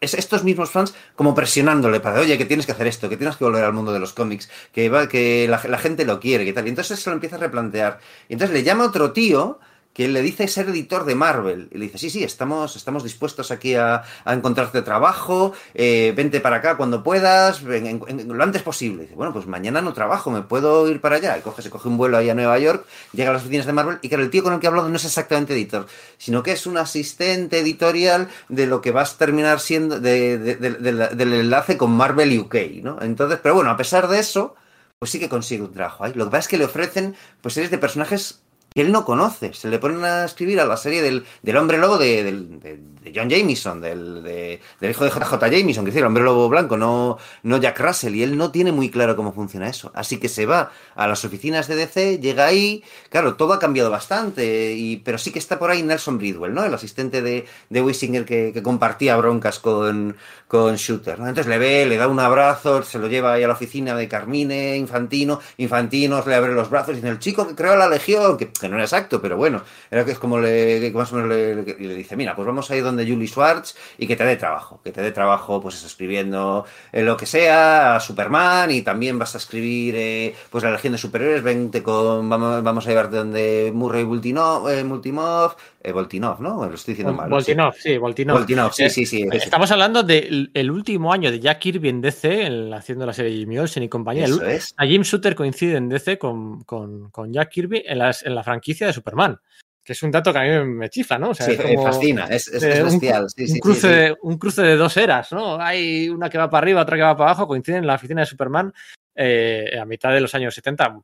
es 0.00 0.14
estos 0.14 0.44
mismos 0.44 0.70
fans 0.70 0.94
como 1.14 1.34
presionándole 1.34 2.00
para, 2.00 2.20
oye, 2.20 2.36
que 2.36 2.44
tienes 2.44 2.66
que 2.66 2.72
hacer 2.72 2.86
esto, 2.86 3.08
que 3.08 3.16
tienes 3.16 3.36
que 3.36 3.44
volver 3.44 3.64
al 3.64 3.72
mundo 3.72 3.92
de 3.92 4.00
los 4.00 4.12
cómics, 4.12 4.50
que, 4.72 4.88
va, 4.88 5.08
que 5.08 5.46
la, 5.48 5.60
la 5.68 5.78
gente 5.78 6.04
lo 6.04 6.20
quiere, 6.20 6.44
que 6.44 6.52
tal. 6.52 6.66
Y 6.66 6.70
entonces 6.70 7.00
se 7.00 7.08
lo 7.08 7.14
empieza 7.14 7.36
a 7.36 7.38
replantear. 7.38 7.98
Y 8.28 8.34
entonces 8.34 8.54
le 8.54 8.62
llama 8.62 8.84
otro 8.84 9.12
tío 9.12 9.58
que 9.96 10.08
le 10.08 10.20
dice 10.20 10.46
ser 10.46 10.68
editor 10.68 11.06
de 11.06 11.14
Marvel. 11.14 11.70
Y 11.72 11.78
le 11.78 11.86
dice, 11.86 11.96
sí, 11.96 12.10
sí, 12.10 12.22
estamos, 12.22 12.76
estamos 12.76 13.02
dispuestos 13.02 13.50
aquí 13.50 13.76
a, 13.76 14.02
encontrarte 14.26 14.82
trabajo, 14.82 15.54
eh, 15.72 16.12
vente 16.14 16.40
para 16.40 16.56
acá 16.56 16.76
cuando 16.76 17.02
puedas, 17.02 17.62
lo 17.62 18.42
antes 18.42 18.62
posible. 18.62 19.04
dice, 19.04 19.14
bueno, 19.14 19.32
pues 19.32 19.46
mañana 19.46 19.80
no 19.80 19.94
trabajo, 19.94 20.30
me 20.30 20.42
puedo 20.42 20.86
ir 20.90 21.00
para 21.00 21.16
allá. 21.16 21.38
Y 21.38 21.40
coge, 21.40 21.62
se 21.62 21.70
coge 21.70 21.88
un 21.88 21.96
vuelo 21.96 22.18
ahí 22.18 22.28
a 22.28 22.34
Nueva 22.34 22.58
York, 22.58 22.84
llega 23.14 23.30
a 23.30 23.32
las 23.32 23.40
oficinas 23.40 23.64
de 23.64 23.72
Marvel, 23.72 23.98
y 24.02 24.10
que 24.10 24.16
el 24.16 24.28
tío 24.28 24.42
con 24.42 24.52
el 24.52 24.60
que 24.60 24.66
ha 24.66 24.68
hablado 24.68 24.90
no 24.90 24.96
es 24.96 25.04
exactamente 25.06 25.54
editor, 25.54 25.86
sino 26.18 26.42
que 26.42 26.52
es 26.52 26.66
un 26.66 26.76
asistente 26.76 27.60
editorial 27.60 28.28
de 28.50 28.66
lo 28.66 28.82
que 28.82 28.90
vas 28.90 29.14
a 29.14 29.16
terminar 29.16 29.60
siendo, 29.60 29.98
del 29.98 31.32
enlace 31.32 31.78
con 31.78 31.92
Marvel 31.92 32.38
UK, 32.38 32.54
¿no? 32.82 32.98
Entonces, 33.00 33.38
pero 33.42 33.54
bueno, 33.54 33.70
a 33.70 33.78
pesar 33.78 34.08
de 34.08 34.18
eso, 34.18 34.56
pues 34.98 35.10
sí 35.10 35.18
que 35.18 35.30
consigue 35.30 35.62
un 35.62 35.72
trabajo 35.72 36.04
ahí. 36.04 36.12
Lo 36.14 36.26
que 36.26 36.32
pasa 36.32 36.40
es 36.40 36.48
que 36.48 36.58
le 36.58 36.66
ofrecen 36.66 37.16
pues 37.40 37.54
series 37.54 37.70
de 37.70 37.78
personajes 37.78 38.42
que 38.76 38.82
él 38.82 38.92
no 38.92 39.06
conoce. 39.06 39.54
Se 39.54 39.68
le 39.68 39.78
ponen 39.78 40.04
a 40.04 40.26
escribir 40.26 40.60
a 40.60 40.66
la 40.66 40.76
serie 40.76 41.00
del, 41.00 41.24
del 41.40 41.56
hombre 41.56 41.78
lobo 41.78 41.96
de, 41.96 42.78
de, 43.06 43.12
John 43.14 43.28
Jameson, 43.28 43.80
del, 43.80 44.22
del, 44.22 44.90
hijo 44.90 45.04
de 45.04 45.10
JJ 45.10 45.50
Jameson, 45.50 45.84
que 45.84 45.90
es 45.90 45.96
el 45.96 46.04
hombre 46.04 46.22
lobo 46.22 46.48
blanco, 46.48 46.76
no, 46.76 47.18
no 47.42 47.56
Jack 47.58 47.78
Russell, 47.80 48.14
y 48.14 48.22
él 48.22 48.36
no 48.36 48.50
tiene 48.50 48.72
muy 48.72 48.90
claro 48.90 49.16
cómo 49.16 49.32
funciona 49.32 49.68
eso. 49.68 49.90
Así 49.94 50.18
que 50.18 50.28
se 50.28 50.46
va 50.46 50.70
a 50.94 51.06
las 51.06 51.24
oficinas 51.24 51.68
de 51.68 51.76
DC, 51.76 52.18
llega 52.18 52.46
ahí, 52.46 52.82
claro, 53.10 53.34
todo 53.36 53.52
ha 53.52 53.58
cambiado 53.58 53.90
bastante, 53.90 54.74
y, 54.74 54.96
pero 54.98 55.18
sí 55.18 55.30
que 55.30 55.38
está 55.38 55.58
por 55.58 55.70
ahí 55.70 55.82
Nelson 55.82 56.18
Bridwell, 56.18 56.54
¿no? 56.54 56.64
El 56.64 56.74
asistente 56.74 57.22
de, 57.22 57.46
de 57.70 57.82
Wisinger 57.82 58.24
que, 58.24 58.52
que 58.52 58.62
compartía 58.62 59.16
broncas 59.16 59.58
con, 59.58 60.16
con 60.48 60.76
Shooter. 60.76 61.18
¿no? 61.18 61.28
Entonces 61.28 61.50
le 61.50 61.58
ve, 61.58 61.86
le 61.86 61.96
da 61.96 62.08
un 62.08 62.20
abrazo, 62.20 62.82
se 62.82 62.98
lo 62.98 63.08
lleva 63.08 63.34
ahí 63.34 63.42
a 63.42 63.48
la 63.48 63.54
oficina 63.54 63.96
de 63.96 64.08
Carmine, 64.08 64.76
Infantino, 64.76 65.40
Infantino 65.56 66.22
le 66.26 66.34
abre 66.34 66.52
los 66.52 66.70
brazos 66.70 66.92
y 66.92 66.96
dice, 66.96 67.08
el 67.08 67.18
chico 67.18 67.46
que 67.46 67.54
creó 67.54 67.76
la 67.76 67.88
Legión, 67.88 68.36
que, 68.36 68.50
no 68.68 68.76
era 68.76 68.84
exacto, 68.84 69.20
pero 69.20 69.36
bueno, 69.36 69.62
era 69.90 70.04
que 70.04 70.12
es 70.12 70.18
como 70.18 70.38
le, 70.38 70.90
más 70.92 71.12
o 71.12 71.16
menos 71.16 71.30
le, 71.30 71.94
dice, 71.94 72.16
mira, 72.16 72.36
pues 72.36 72.46
vamos 72.46 72.70
a 72.70 72.76
ir 72.76 72.84
donde 72.84 72.95
Julie 73.04 73.26
Schwartz 73.26 73.76
y 73.98 74.06
que 74.06 74.16
te 74.16 74.24
dé 74.24 74.36
trabajo, 74.36 74.80
que 74.82 74.92
te 74.92 75.02
dé 75.02 75.12
trabajo, 75.12 75.60
pues 75.60 75.82
escribiendo 75.84 76.64
lo 76.92 77.16
que 77.16 77.26
sea, 77.26 77.96
a 77.96 78.00
Superman 78.00 78.70
y 78.70 78.82
también 78.82 79.18
vas 79.18 79.34
a 79.34 79.38
escribir 79.38 79.94
eh, 79.96 80.34
pues 80.50 80.64
la 80.64 80.70
Legión 80.70 80.92
de 80.92 80.98
Superiores, 80.98 81.42
vente 81.42 81.82
con, 81.82 82.28
vamos, 82.28 82.62
vamos 82.62 82.86
a 82.86 82.90
llevarte 82.90 83.16
donde 83.16 83.70
Murray 83.74 84.04
Multinov, 84.04 84.68
eh, 84.68 84.84
Multimov, 84.84 85.56
eh, 85.82 85.92
Voltinov, 85.92 86.40
¿no? 86.40 86.66
Lo 86.66 86.74
estoy 86.74 86.92
diciendo 86.92 87.12
mal. 87.12 87.30
Voltinov, 87.30 87.74
sí, 87.74 87.98
Voltinov. 87.98 88.38
Voltinov, 88.38 88.72
sí, 88.72 88.90
sí, 88.90 89.06
sí. 89.06 89.26
Estamos 89.32 89.70
hablando 89.70 90.02
del 90.02 90.70
último 90.70 91.12
año 91.12 91.30
de 91.30 91.40
Jack 91.40 91.58
Kirby 91.58 91.88
en 91.88 92.00
DC, 92.00 92.70
haciendo 92.74 93.06
la 93.06 93.12
serie 93.12 93.36
Jimmy 93.36 93.58
Olsen 93.58 93.82
y 93.82 93.88
compañía. 93.88 94.24
Eso 94.24 94.44
es. 94.44 94.74
A 94.76 94.86
Jim 94.86 95.02
Shooter 95.02 95.34
coincide 95.34 95.76
en 95.76 95.88
DC 95.88 96.18
con, 96.18 96.62
con, 96.64 97.10
con 97.10 97.32
Jack 97.32 97.50
Kirby 97.50 97.84
en, 97.86 98.00
en 98.00 98.34
la 98.34 98.42
franquicia 98.42 98.86
de 98.86 98.92
Superman 98.92 99.38
que 99.86 99.92
es 99.92 100.02
un 100.02 100.10
dato 100.10 100.32
que 100.32 100.38
a 100.40 100.42
mí 100.42 100.68
me 100.68 100.90
chifla, 100.90 101.16
¿no? 101.16 101.30
O 101.30 101.34
sea, 101.34 101.46
sí, 101.46 101.56
me 101.56 101.76
fascina, 101.80 102.26
es, 102.26 102.48
es, 102.48 102.60
bestial. 102.60 103.26
Un, 103.38 103.52
un, 103.52 103.58
cruce 103.60 103.86
De, 103.86 104.16
un 104.20 104.36
cruce 104.36 104.62
de 104.62 104.74
dos 104.74 104.96
eras, 104.96 105.30
¿no? 105.30 105.60
Hay 105.60 106.08
una 106.08 106.28
que 106.28 106.38
va 106.38 106.50
para 106.50 106.64
arriba, 106.64 106.82
otra 106.82 106.96
que 106.96 107.04
va 107.04 107.16
para 107.16 107.30
abajo, 107.30 107.46
coinciden 107.46 107.82
en 107.82 107.86
la 107.86 107.94
oficina 107.94 108.22
de 108.22 108.26
Superman 108.26 108.74
eh, 109.14 109.78
a 109.80 109.84
mitad 109.84 110.12
de 110.12 110.20
los 110.20 110.34
años 110.34 110.56
70, 110.56 111.02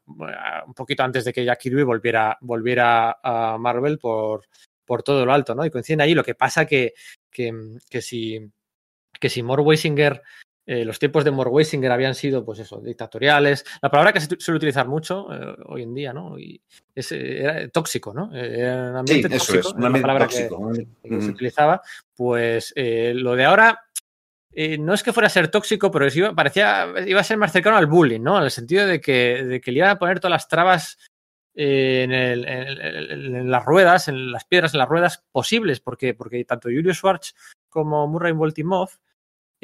un 0.66 0.74
poquito 0.74 1.04
antes 1.04 1.24
de 1.24 1.32
que 1.32 1.44
Jack 1.44 1.60
Kirby 1.60 1.84
volviera, 1.84 2.36
volviera 2.40 3.18
a 3.22 3.56
Marvel 3.56 4.00
por, 4.00 4.48
por 4.84 5.04
todo 5.04 5.24
lo 5.24 5.32
alto, 5.32 5.54
¿no? 5.54 5.64
Y 5.64 5.70
coinciden 5.70 6.00
ahí. 6.00 6.12
Lo 6.12 6.24
que 6.24 6.34
pasa 6.34 6.66
que, 6.66 6.92
que, 7.30 7.52
que 7.88 8.02
si, 8.02 8.40
que 9.20 9.30
si 9.30 9.44
More 9.44 9.62
Weisinger, 9.62 10.20
eh, 10.64 10.84
los 10.84 10.98
tiempos 10.98 11.24
de 11.24 11.32
More 11.32 11.50
Weisinger 11.50 11.90
habían 11.90 12.14
sido, 12.14 12.44
pues 12.44 12.60
eso, 12.60 12.80
dictatoriales. 12.80 13.64
La 13.80 13.90
palabra 13.90 14.12
que 14.12 14.20
se 14.20 14.28
suele 14.38 14.58
utilizar 14.58 14.86
mucho 14.86 15.26
eh, 15.32 15.56
hoy 15.66 15.82
en 15.82 15.94
día, 15.94 16.12
¿no? 16.12 16.38
Y 16.38 16.60
es, 16.94 17.10
era 17.10 17.68
tóxico, 17.68 18.14
¿no? 18.14 18.32
Era 18.32 18.90
un 18.90 18.96
ambiente 18.98 19.28
sí, 19.28 19.38
tóxico, 19.38 19.86
es, 19.86 20.00
palabra 20.00 20.26
tóxico. 20.26 20.70
Que, 21.02 21.20
se 21.20 21.30
utilizaba. 21.30 21.82
Pues 22.14 22.72
eh, 22.76 23.12
lo 23.14 23.34
de 23.34 23.44
ahora 23.44 23.80
no 24.78 24.92
es 24.92 25.02
que 25.02 25.12
fuera 25.12 25.26
a 25.26 25.30
ser 25.30 25.48
tóxico, 25.48 25.90
pero 25.90 26.06
iba, 26.14 26.34
parecía, 26.34 26.86
iba 27.06 27.20
a 27.20 27.24
ser 27.24 27.38
más 27.38 27.52
cercano 27.52 27.76
al 27.76 27.86
bullying, 27.86 28.20
¿no? 28.20 28.38
En 28.38 28.44
el 28.44 28.50
sentido 28.50 28.86
de 28.86 29.00
que, 29.00 29.42
de 29.44 29.60
que 29.60 29.72
le 29.72 29.78
iba 29.78 29.90
a 29.90 29.98
poner 29.98 30.20
todas 30.20 30.32
las 30.32 30.46
trabas 30.46 30.98
en, 31.54 32.12
el, 32.12 32.46
en, 32.46 33.34
en, 33.34 33.50
las 33.50 33.64
ruedas, 33.64 34.08
en 34.08 34.30
las 34.30 34.44
piedras, 34.44 34.74
en 34.74 34.78
las 34.78 34.88
ruedas 34.88 35.24
posibles, 35.32 35.80
porque, 35.80 36.14
porque 36.14 36.44
tanto 36.44 36.68
Julius 36.68 36.98
Schwartz 36.98 37.34
como 37.68 38.06
Murray 38.06 38.32
Voltimov 38.32 38.90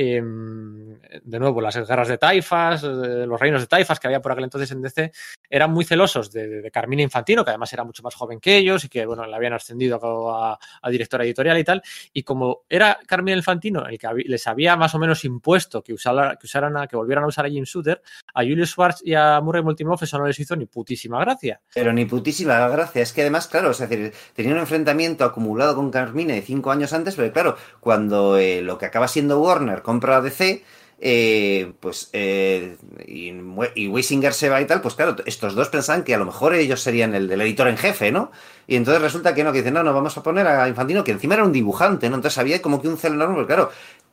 eh, 0.00 0.22
de 0.22 1.38
nuevo, 1.40 1.60
las 1.60 1.76
guerras 1.76 2.06
de 2.06 2.18
taifas, 2.18 2.84
los 2.84 3.40
reinos 3.40 3.60
de 3.60 3.66
taifas 3.66 3.98
que 3.98 4.06
había 4.06 4.22
por 4.22 4.30
aquel 4.30 4.44
entonces 4.44 4.70
en 4.70 4.80
DC, 4.80 5.10
eran 5.50 5.72
muy 5.72 5.84
celosos 5.84 6.30
de, 6.30 6.62
de, 6.62 6.70
Carmina 6.70 7.02
Infantino, 7.02 7.44
que 7.44 7.50
además 7.50 7.72
era 7.72 7.82
mucho 7.82 8.04
más 8.04 8.14
joven 8.14 8.38
que 8.38 8.56
ellos 8.56 8.84
y 8.84 8.88
que, 8.88 9.04
bueno, 9.06 9.26
le 9.26 9.34
habían 9.34 9.54
ascendido 9.54 9.98
a, 10.30 10.56
a 10.80 10.90
directora 10.90 11.24
editorial 11.24 11.58
y 11.58 11.64
tal. 11.64 11.82
Y 12.12 12.22
como 12.22 12.62
era 12.68 12.96
Carmina 13.06 13.36
Infantino 13.36 13.86
el 13.86 13.98
que 13.98 14.08
les 14.26 14.46
había 14.46 14.76
más 14.76 14.94
o 14.94 15.00
menos 15.00 15.24
impuesto 15.24 15.82
que, 15.82 15.92
usara, 15.92 16.36
que, 16.36 16.46
usaran 16.46 16.76
a, 16.76 16.86
que 16.86 16.96
volvieran 16.96 17.24
a 17.24 17.26
usar 17.26 17.46
a 17.46 17.48
Jim 17.48 17.64
Shooter, 17.64 18.00
a 18.34 18.42
Julius 18.42 18.70
Schwartz 18.70 19.02
y 19.04 19.14
a 19.14 19.40
Murray 19.40 19.62
Multimoff 19.62 20.04
eso 20.04 20.16
no 20.18 20.28
les 20.28 20.38
hizo 20.38 20.54
ni 20.54 20.66
putísima 20.66 21.18
gracia. 21.18 21.60
Pero 21.74 21.92
ni 21.92 22.04
putísima 22.04 22.68
gracia. 22.68 23.02
Es 23.02 23.12
que 23.12 23.22
además, 23.22 23.48
claro, 23.48 23.70
o 23.70 23.74
sea, 23.74 23.88
tenía 23.88 24.52
un 24.52 24.60
enfrentamiento 24.60 25.24
acumulado 25.24 25.74
con 25.74 25.90
Carmina 25.90 26.34
de 26.34 26.42
cinco 26.42 26.70
años 26.70 26.92
antes, 26.92 27.16
pero 27.16 27.32
claro, 27.32 27.56
cuando 27.80 28.38
eh, 28.38 28.62
lo 28.62 28.78
que 28.78 28.86
acaba 28.86 29.08
siendo 29.08 29.40
Warner 29.40 29.82
compra 29.88 30.20
DC, 30.20 30.62
eh, 31.00 31.72
pues 31.80 32.10
eh, 32.12 32.76
y, 33.06 33.32
y 33.74 34.02
se 34.02 34.48
va 34.50 34.60
y 34.60 34.66
tal, 34.66 34.82
pues 34.82 34.94
claro, 34.96 35.16
estos 35.24 35.54
dos 35.54 35.70
pensaban 35.70 36.04
que 36.04 36.14
a 36.14 36.18
lo 36.18 36.26
mejor 36.26 36.54
ellos 36.54 36.82
serían 36.82 37.14
el 37.14 37.26
del 37.26 37.40
editor 37.40 37.68
en 37.68 37.78
jefe, 37.78 38.12
¿no? 38.12 38.30
Y 38.66 38.76
entonces 38.76 39.00
resulta 39.00 39.34
que 39.34 39.44
no, 39.44 39.50
que 39.50 39.58
dicen, 39.58 39.72
no, 39.72 39.82
no, 39.82 39.94
vamos 39.94 40.14
a 40.18 40.22
poner 40.22 40.46
a 40.46 40.68
Infantino, 40.68 41.04
que 41.04 41.12
encima 41.12 41.34
era 41.34 41.44
un 41.44 41.52
dibujante, 41.52 42.10
¿no? 42.10 42.16
Entonces 42.16 42.36
había 42.36 42.60
como 42.60 42.82
que 42.82 42.88
un 42.88 42.98
celo 42.98 43.14
enorme, 43.14 43.36
porque 43.36 43.54
claro, 43.54 43.70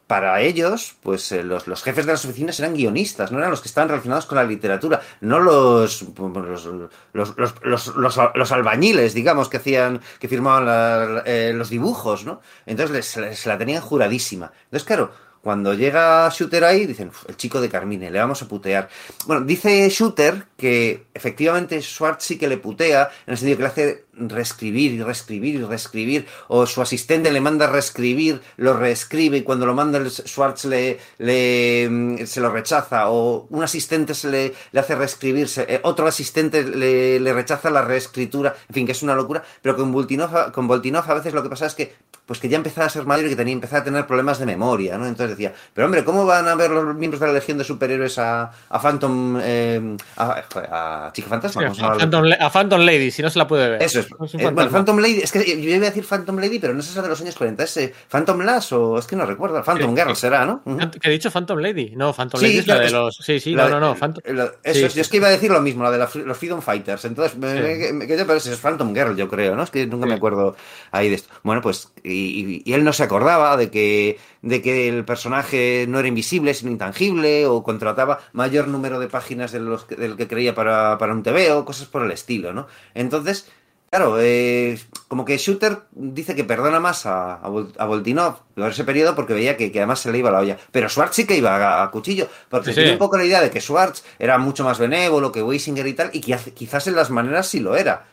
para 0.07 0.39
ellos, 0.41 0.95
pues 1.01 1.31
eh, 1.31 1.43
los, 1.43 1.67
los, 1.67 1.81
jefes 1.81 2.05
de 2.05 2.11
las 2.11 2.23
oficinas 2.25 2.59
eran 2.59 2.75
guionistas, 2.75 3.31
no 3.31 3.39
eran 3.39 3.49
los 3.49 3.61
que 3.61 3.67
estaban 3.67 3.89
relacionados 3.89 4.27
con 4.27 4.37
la 4.37 4.43
literatura, 4.43 5.01
no 5.21 5.39
los 5.39 6.05
los, 6.13 6.65
los, 7.13 7.95
los, 7.95 8.17
los, 8.35 8.51
albañiles, 8.51 9.13
digamos, 9.15 9.49
que 9.49 9.57
hacían, 9.57 10.01
que 10.19 10.27
firmaban 10.27 11.23
eh, 11.25 11.53
los 11.55 11.69
dibujos, 11.69 12.23
¿no? 12.23 12.41
Entonces 12.67 13.17
les, 13.17 13.45
la 13.47 13.57
tenían 13.57 13.81
juradísima. 13.81 14.51
Entonces, 14.65 14.85
claro, 14.85 15.11
cuando 15.45 15.75
llega 15.75 16.27
Shooter 16.29 16.63
ahí, 16.63 16.87
dicen, 16.87 17.11
el 17.27 17.37
chico 17.37 17.61
de 17.61 17.69
Carmine, 17.69 18.09
le 18.09 18.17
vamos 18.17 18.41
a 18.41 18.47
putear. 18.47 18.89
Bueno, 19.27 19.45
dice 19.45 19.87
Shooter 19.91 20.47
que 20.57 21.05
efectivamente 21.13 21.79
Schwartz 21.83 22.23
sí 22.23 22.39
que 22.39 22.47
le 22.47 22.57
putea, 22.57 23.11
en 23.27 23.33
el 23.33 23.37
sentido 23.37 23.57
que 23.57 23.61
le 23.61 23.69
hace 23.69 24.04
reescribir 24.17 24.93
y 24.93 25.03
reescribir 25.03 25.55
y 25.55 25.63
reescribir, 25.63 26.27
o 26.47 26.65
su 26.65 26.81
asistente 26.81 27.31
le 27.31 27.41
manda 27.41 27.65
a 27.65 27.69
reescribir, 27.69 28.41
lo 28.57 28.73
reescribe 28.73 29.37
y 29.37 29.41
cuando 29.43 29.65
lo 29.65 29.73
manda 29.73 29.97
el 29.97 30.09
Schwartz 30.09 30.65
le, 30.65 30.99
le 31.17 32.25
se 32.25 32.39
lo 32.41 32.51
rechaza, 32.51 33.09
o 33.09 33.47
un 33.49 33.63
asistente 33.63 34.13
se 34.13 34.29
le, 34.29 34.53
le 34.71 34.79
hace 34.79 34.95
reescribirse, 34.95 35.65
eh, 35.67 35.79
otro 35.83 36.07
asistente 36.07 36.63
le, 36.63 37.19
le, 37.19 37.33
rechaza 37.33 37.69
la 37.69 37.81
reescritura, 37.81 38.55
en 38.69 38.73
fin, 38.73 38.85
que 38.85 38.91
es 38.93 39.03
una 39.03 39.15
locura, 39.15 39.43
pero 39.61 39.75
con 39.75 39.91
Voltinov, 39.91 40.51
con 40.51 40.67
Voltinov 40.67 41.09
a 41.09 41.13
veces 41.15 41.33
lo 41.33 41.43
que 41.43 41.49
pasa 41.49 41.65
es 41.65 41.75
que 41.75 41.95
pues 42.25 42.39
que 42.39 42.49
ya 42.49 42.57
empezaba 42.57 42.87
a 42.87 42.89
ser 42.89 43.05
mayor 43.05 43.27
y 43.27 43.29
que 43.29 43.35
tenía, 43.35 43.53
empezaba 43.53 43.81
a 43.81 43.83
tener 43.83 44.07
problemas 44.07 44.39
de 44.39 44.45
memoria, 44.45 44.97
¿no? 44.97 45.05
Entonces 45.05 45.37
decía, 45.37 45.53
pero 45.73 45.85
hombre, 45.85 46.03
¿cómo 46.03 46.25
van 46.25 46.47
a 46.47 46.55
ver 46.55 46.71
los 46.71 46.95
miembros 46.95 47.19
de 47.19 47.27
la 47.27 47.33
Legión 47.33 47.57
de 47.57 47.63
Superhéroes 47.63 48.17
a, 48.17 48.51
a 48.69 48.79
Phantom, 48.79 49.39
eh, 49.41 49.95
a, 50.17 50.43
a, 50.71 51.11
Chica 51.13 51.29
Fantasma? 51.29 51.73
Sí, 51.73 51.81
a, 51.83 51.93
Phantom, 51.93 52.25
a, 52.39 52.49
Phantom, 52.49 52.81
Lady, 52.81 53.11
si 53.11 53.21
no 53.21 53.29
se 53.29 53.37
la 53.37 53.47
puede 53.47 53.69
ver. 53.69 53.83
Eso 53.83 53.99
es. 53.99 54.04
Es 54.23 54.33
eh, 54.35 54.49
bueno, 54.51 54.69
Phantom 54.69 54.97
Lady, 54.99 55.21
es 55.21 55.31
que 55.31 55.43
yo 55.45 55.69
iba 55.69 55.87
a 55.87 55.89
decir 55.89 56.03
Phantom 56.03 56.37
Lady, 56.37 56.59
pero 56.59 56.73
no 56.73 56.79
es 56.79 56.89
esa 56.89 57.01
de 57.01 57.09
los 57.09 57.21
años 57.21 57.35
40, 57.35 57.63
es 57.63 57.77
eh, 57.77 57.93
Phantom 58.09 58.41
Lass 58.41 58.71
o 58.73 58.97
es 58.97 59.05
que 59.07 59.15
no 59.15 59.25
recuerdo, 59.25 59.63
Phantom 59.63 59.95
Girl 59.95 60.15
será, 60.15 60.45
¿no? 60.45 60.61
Uh 60.65 60.77
-huh. 60.77 60.99
Que 60.99 61.09
he 61.09 61.11
dicho 61.11 61.31
Phantom 61.31 61.59
Lady, 61.59 61.93
no, 61.95 62.13
Phantom 62.13 62.39
sí, 62.39 62.47
Lady 62.47 62.57
es 62.59 62.67
la 62.67 62.79
de 62.79 62.91
los... 62.91 63.17
Sí, 63.17 63.39
sí, 63.39 63.53
la, 63.53 63.69
no, 63.69 63.79
no, 63.79 63.89
no, 63.89 63.95
Phantom... 63.95 64.23
La, 64.33 64.51
eso 64.63 64.79
sí, 64.79 64.83
es, 64.85 64.95
yo 64.95 65.01
es 65.01 65.09
que 65.09 65.17
iba 65.17 65.27
a 65.27 65.31
decir 65.31 65.51
lo 65.51 65.61
mismo, 65.61 65.83
la 65.83 65.91
de 65.91 65.97
la, 65.97 66.09
los 66.13 66.37
Freedom 66.37 66.61
Fighters, 66.61 67.05
entonces 67.05 67.33
sí. 67.33 67.39
me, 67.39 67.93
me 67.93 68.07
quedé, 68.07 68.25
pero 68.25 68.37
es 68.37 68.59
Phantom 68.59 68.93
Girl, 68.93 69.15
yo 69.15 69.27
creo, 69.27 69.55
¿no? 69.55 69.63
Es 69.63 69.71
que 69.71 69.85
nunca 69.87 70.05
me 70.05 70.15
acuerdo 70.15 70.55
ahí 70.91 71.09
de 71.09 71.15
esto. 71.15 71.33
Bueno, 71.43 71.61
pues, 71.61 71.91
y, 72.03 72.11
y, 72.11 72.61
y 72.65 72.73
él 72.73 72.83
no 72.83 72.93
se 72.93 73.03
acordaba 73.03 73.57
de 73.57 73.69
que, 73.69 74.17
de 74.41 74.61
que 74.61 74.87
el 74.87 75.05
personaje 75.05 75.85
no 75.87 75.99
era 75.99 76.07
invisible, 76.07 76.53
sino 76.53 76.71
intangible, 76.71 77.45
o 77.47 77.63
contrataba 77.63 78.19
mayor 78.33 78.67
número 78.67 78.99
de 78.99 79.07
páginas 79.07 79.51
de 79.51 79.59
los, 79.59 79.87
del 79.87 80.15
que 80.15 80.27
creía 80.27 80.53
para, 80.55 80.97
para 80.97 81.13
un 81.13 81.23
TV 81.23 81.51
o 81.51 81.65
cosas 81.65 81.87
por 81.87 82.03
el 82.03 82.11
estilo, 82.11 82.53
¿no? 82.53 82.67
Entonces, 82.93 83.49
claro, 83.95 84.17
eh, 84.19 84.77
como 85.07 85.23
que 85.23 85.37
Shooter 85.37 85.79
dice 85.91 86.35
que 86.35 86.43
perdona 86.43 86.81
más 86.81 87.05
a, 87.05 87.35
a, 87.35 87.47
a 87.77 87.85
Voltinov 87.85 88.39
por 88.53 88.71
ese 88.71 88.83
periodo 88.83 89.15
porque 89.15 89.33
veía 89.33 89.55
que, 89.55 89.71
que, 89.71 89.79
además 89.79 89.99
se 90.01 90.11
le 90.11 90.17
iba 90.17 90.31
la 90.31 90.39
olla. 90.39 90.57
Pero 90.71 90.89
Schwartz 90.89 91.15
sí 91.15 91.25
que 91.25 91.37
iba 91.37 91.55
a, 91.55 91.83
a 91.83 91.91
cuchillo, 91.91 92.27
porque 92.49 92.71
sí, 92.71 92.75
tiene 92.75 92.91
un 92.91 92.97
poco 92.97 93.17
la 93.17 93.23
idea 93.23 93.41
de 93.41 93.49
que 93.49 93.61
Schwartz 93.61 94.03
era 94.19 94.37
mucho 94.37 94.65
más 94.65 94.79
benévolo 94.79 95.31
que 95.31 95.41
Weisinger 95.41 95.87
y 95.87 95.93
tal, 95.93 96.09
y 96.11 96.19
que 96.19 96.35
quizás 96.53 96.87
en 96.87 96.95
las 96.95 97.09
maneras 97.09 97.47
sí 97.47 97.61
lo 97.61 97.77
era 97.77 98.05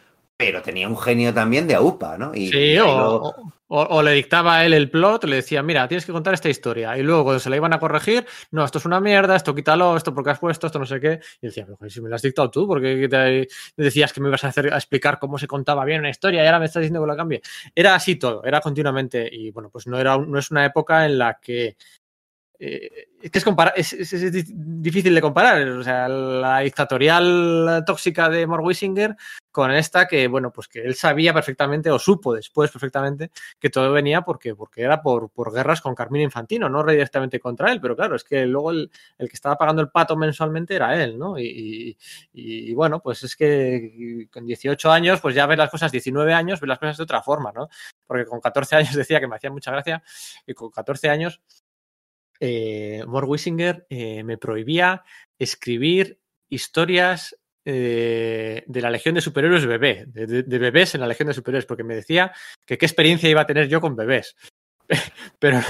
pero 0.47 0.63
tenía 0.63 0.89
un 0.89 0.99
genio 0.99 1.33
también 1.33 1.67
de 1.69 1.77
AUPA, 1.77 2.19
¿no? 2.19 2.35
Y, 2.35 2.49
sí, 2.49 2.59
y 2.73 2.79
o, 2.79 2.87
lo... 2.87 3.17
o, 3.69 3.83
o, 3.83 4.03
le 4.03 4.11
dictaba 4.13 4.57
a 4.57 4.67
él 4.67 4.75
el 4.75 4.91
plot, 4.91 5.25
le 5.25 5.37
decía, 5.37 5.63
mira, 5.63 5.87
tienes 5.87 6.05
que 6.05 6.13
contar 6.13 6.35
esta 6.35 6.49
historia. 6.49 6.99
Y 6.99 7.03
luego 7.03 7.23
cuando 7.23 7.39
se 7.39 7.49
la 7.49 7.57
iban 7.57 7.73
a 7.73 7.79
corregir, 7.79 8.27
no, 8.51 8.65
esto 8.65 8.79
es 8.79 8.85
una 8.85 9.01
mierda, 9.01 9.37
esto 9.37 9.55
quítalo, 9.55 9.97
esto 9.97 10.13
porque 10.13 10.31
has 10.31 10.41
puesto, 10.41 10.67
esto 10.67 10.79
no 10.81 10.87
sé 10.87 11.01
qué. 11.01 11.21
Y 11.41 11.47
decía, 11.47 11.65
pero 11.79 11.89
si 11.89 12.01
me 12.01 12.09
lo 12.09 12.17
has 12.17 12.23
dictado 12.23 12.51
tú, 12.51 12.67
porque 12.67 13.09
te 13.09 13.49
decías 13.77 14.13
que 14.13 14.21
me 14.21 14.29
ibas 14.29 14.43
a 14.45 14.49
hacer 14.49 14.73
a 14.73 14.77
explicar 14.77 15.19
cómo 15.21 15.39
se 15.39 15.47
contaba 15.47 15.85
bien 15.85 16.01
una 16.01 16.11
historia 16.11 16.43
y 16.43 16.47
ahora 16.47 16.59
me 16.59 16.67
estás 16.67 16.81
diciendo 16.81 17.01
que 17.01 17.07
la 17.07 17.17
cambie. 17.17 17.41
Era 17.75 17.95
así 17.95 18.17
todo, 18.17 18.43
era 18.45 18.61
continuamente. 18.61 19.29
Y 19.31 19.53
bueno, 19.53 19.71
pues 19.71 19.87
no, 19.87 19.99
era, 19.99 20.19
no 20.19 20.39
es 20.39 20.51
una 20.51 20.67
época 20.67 21.07
en 21.07 21.19
la 21.19 21.39
que 21.41 21.77
eh, 22.65 23.09
que 23.21 23.39
es, 23.75 24.51
difícil 24.55 25.13
de 25.13 25.21
comparar. 25.21 25.67
O 25.69 25.83
sea, 25.83 26.09
la 26.09 26.61
dictatorial 26.61 27.83
tóxica 27.85 28.29
de 28.29 28.47
Morwisinger 28.47 29.17
con 29.51 29.73
esta 29.73 30.07
que, 30.07 30.29
bueno, 30.29 30.53
pues 30.53 30.69
que 30.69 30.81
él 30.81 30.95
sabía 30.95 31.35
perfectamente, 31.35 31.91
o 31.91 31.99
supo 31.99 32.33
después 32.33 32.71
perfectamente, 32.71 33.33
que 33.59 33.69
todo 33.69 33.93
venía 33.93 34.23
porque, 34.23 34.55
porque 34.55 34.83
era 34.83 35.03
por, 35.03 35.31
guerras 35.53 35.81
con 35.81 35.97
Carmina 35.97 36.25
Infantino, 36.25 36.69
no 36.69 36.85
directamente 36.85 37.41
contra 37.41 37.73
él, 37.73 37.81
pero 37.81 37.97
claro, 37.97 38.15
es 38.15 38.23
que 38.23 38.47
luego 38.47 38.71
el, 38.71 38.91
que 39.19 39.27
estaba 39.33 39.57
pagando 39.57 39.83
el 39.83 39.91
pato 39.91 40.17
mensualmente 40.17 40.77
era 40.77 41.03
él, 41.03 41.19
¿no? 41.19 41.35
Y, 41.39 41.97
bueno, 42.75 43.01
pues 43.01 43.25
es 43.25 43.35
que 43.35 44.29
con 44.33 44.47
18 44.47 44.91
años, 44.91 45.21
pues 45.21 45.35
ya 45.35 45.47
ves 45.47 45.59
las 45.59 45.71
cosas, 45.71 45.91
19 45.91 46.33
años, 46.33 46.61
ves 46.61 46.69
las 46.69 46.79
cosas 46.79 46.97
de 46.97 47.03
otra 47.03 47.23
forma, 47.23 47.51
¿no? 47.53 47.69
Porque 48.07 48.25
con 48.25 48.41
14 48.41 48.77
años 48.77 48.95
decía 48.95 49.19
que 49.19 49.27
me 49.27 49.35
hacía 49.35 49.51
mucha 49.51 49.73
gracia, 49.73 50.03
y 50.47 50.55
con 50.55 50.71
14 50.71 51.11
años 51.11 51.43
eh, 52.45 53.05
Mort 53.07 53.29
Wisinger 53.29 53.87
eh, 53.89 54.25
me 54.25 54.37
prohibía 54.37 55.05
escribir 55.39 56.19
historias 56.51 57.37
eh, 57.65 58.65
de 58.67 58.81
la 58.81 58.91
Legión 58.91 59.15
de 59.15 59.21
Superhéroes 59.21 59.65
bebé, 59.65 60.07
de, 60.09 60.27
de, 60.27 60.43
de, 60.43 60.59
bebés 60.59 60.97
en 60.97 61.03
la 61.03 61.07
Legión 61.07 61.29
de 61.29 61.35
Superhéroes, 61.35 61.67
porque 61.67 61.85
me 61.85 61.95
decía 61.95 62.33
que 62.67 62.79
qué 62.79 62.85
experiencia 62.85 63.31
iba 63.31 63.43
a 63.43 63.47
tener 63.47 63.69
yo 63.69 63.81
con 63.81 63.95
bebés. 63.95 64.35
Pero, 65.39 65.61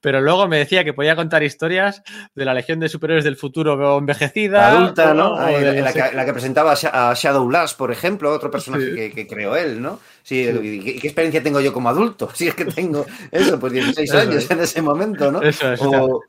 pero 0.00 0.20
luego 0.20 0.48
me 0.48 0.58
decía 0.58 0.82
que 0.82 0.92
podía 0.92 1.14
contar 1.14 1.42
historias 1.42 2.02
de 2.34 2.44
la 2.44 2.52
Legión 2.52 2.80
de 2.80 2.88
Superhéroes 2.88 3.24
del 3.24 3.36
futuro 3.36 3.98
envejecida. 3.98 4.68
Adulta, 4.68 5.14
¿no? 5.14 5.36
De, 5.36 5.80
la, 5.80 5.92
que, 5.92 6.14
la, 6.14 6.24
que, 6.24 6.32
presentaba 6.32 6.72
a 6.72 7.14
Shadow 7.14 7.48
Lass, 7.48 7.74
por 7.74 7.92
ejemplo, 7.92 8.30
otro 8.30 8.50
personaje 8.50 8.90
sí. 8.90 8.94
que, 8.94 9.12
que, 9.12 9.26
creó 9.26 9.56
él, 9.56 9.80
¿no? 9.80 10.00
Sí. 10.22 10.44
¿qué, 10.44 10.98
¿qué, 11.00 11.08
experiencia 11.08 11.42
tengo 11.42 11.60
yo 11.60 11.72
como 11.72 11.88
adulto? 11.88 12.30
Si 12.34 12.48
es 12.48 12.54
que 12.54 12.64
tengo 12.64 13.04
eso, 13.30 13.58
pues 13.58 13.72
16 13.72 14.10
eso 14.10 14.18
años 14.18 14.50
en 14.50 14.60
ese 14.60 14.82
momento, 14.82 15.30
¿no? 15.32 15.42
Eso 15.42 15.72
es. 15.72 15.80
O, 15.82 16.22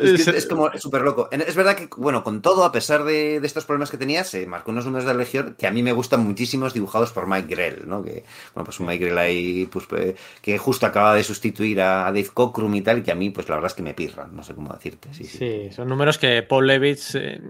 es, 0.00 0.24
que 0.24 0.36
es, 0.36 0.46
como 0.46 0.70
súper 0.78 1.02
loco. 1.02 1.28
Es 1.30 1.54
verdad 1.54 1.76
que, 1.76 1.88
bueno, 1.96 2.22
con 2.24 2.42
todo, 2.42 2.64
a 2.64 2.72
pesar 2.72 3.04
de, 3.04 3.40
de, 3.40 3.46
estos 3.46 3.64
problemas 3.64 3.90
que 3.90 3.96
tenía, 3.96 4.24
se 4.24 4.46
marcó 4.46 4.70
unos 4.70 4.84
números 4.84 5.04
de 5.04 5.12
la 5.12 5.18
Legión 5.18 5.54
que 5.58 5.66
a 5.66 5.70
mí 5.70 5.82
me 5.82 5.92
gustan 5.92 6.24
muchísimos, 6.24 6.74
dibujados 6.74 7.12
por 7.12 7.26
Mike 7.26 7.54
Grell, 7.54 7.88
¿no? 7.88 8.02
Que, 8.02 8.24
bueno, 8.54 8.64
pues 8.64 8.80
un 8.80 8.86
Mike 8.86 9.04
Grell 9.04 9.18
ahí, 9.18 9.66
pues, 9.66 9.86
que 10.40 10.58
justo 10.58 10.86
acaba 10.86 11.14
de 11.14 11.24
sustituir 11.24 11.80
a 11.80 12.04
Dave 12.06 12.30
Cockrum 12.32 12.74
y 12.74 12.82
tal, 12.82 12.98
y 12.98 13.02
que 13.02 13.12
a 13.12 13.14
mí, 13.14 13.30
pues 13.30 13.48
la 13.48 13.56
verdad 13.56 13.70
es 13.70 13.74
que 13.74 13.82
me 13.82 13.94
pirran, 13.94 14.34
no 14.34 14.42
sé 14.42 14.54
cómo 14.54 14.72
decirte. 14.72 15.08
Sí, 15.12 15.24
sí. 15.24 15.38
sí 15.38 15.70
son 15.70 15.88
números 15.88 16.18
que 16.18 16.42
Paul 16.42 16.66
Levitz. 16.66 17.14
Eh, 17.14 17.40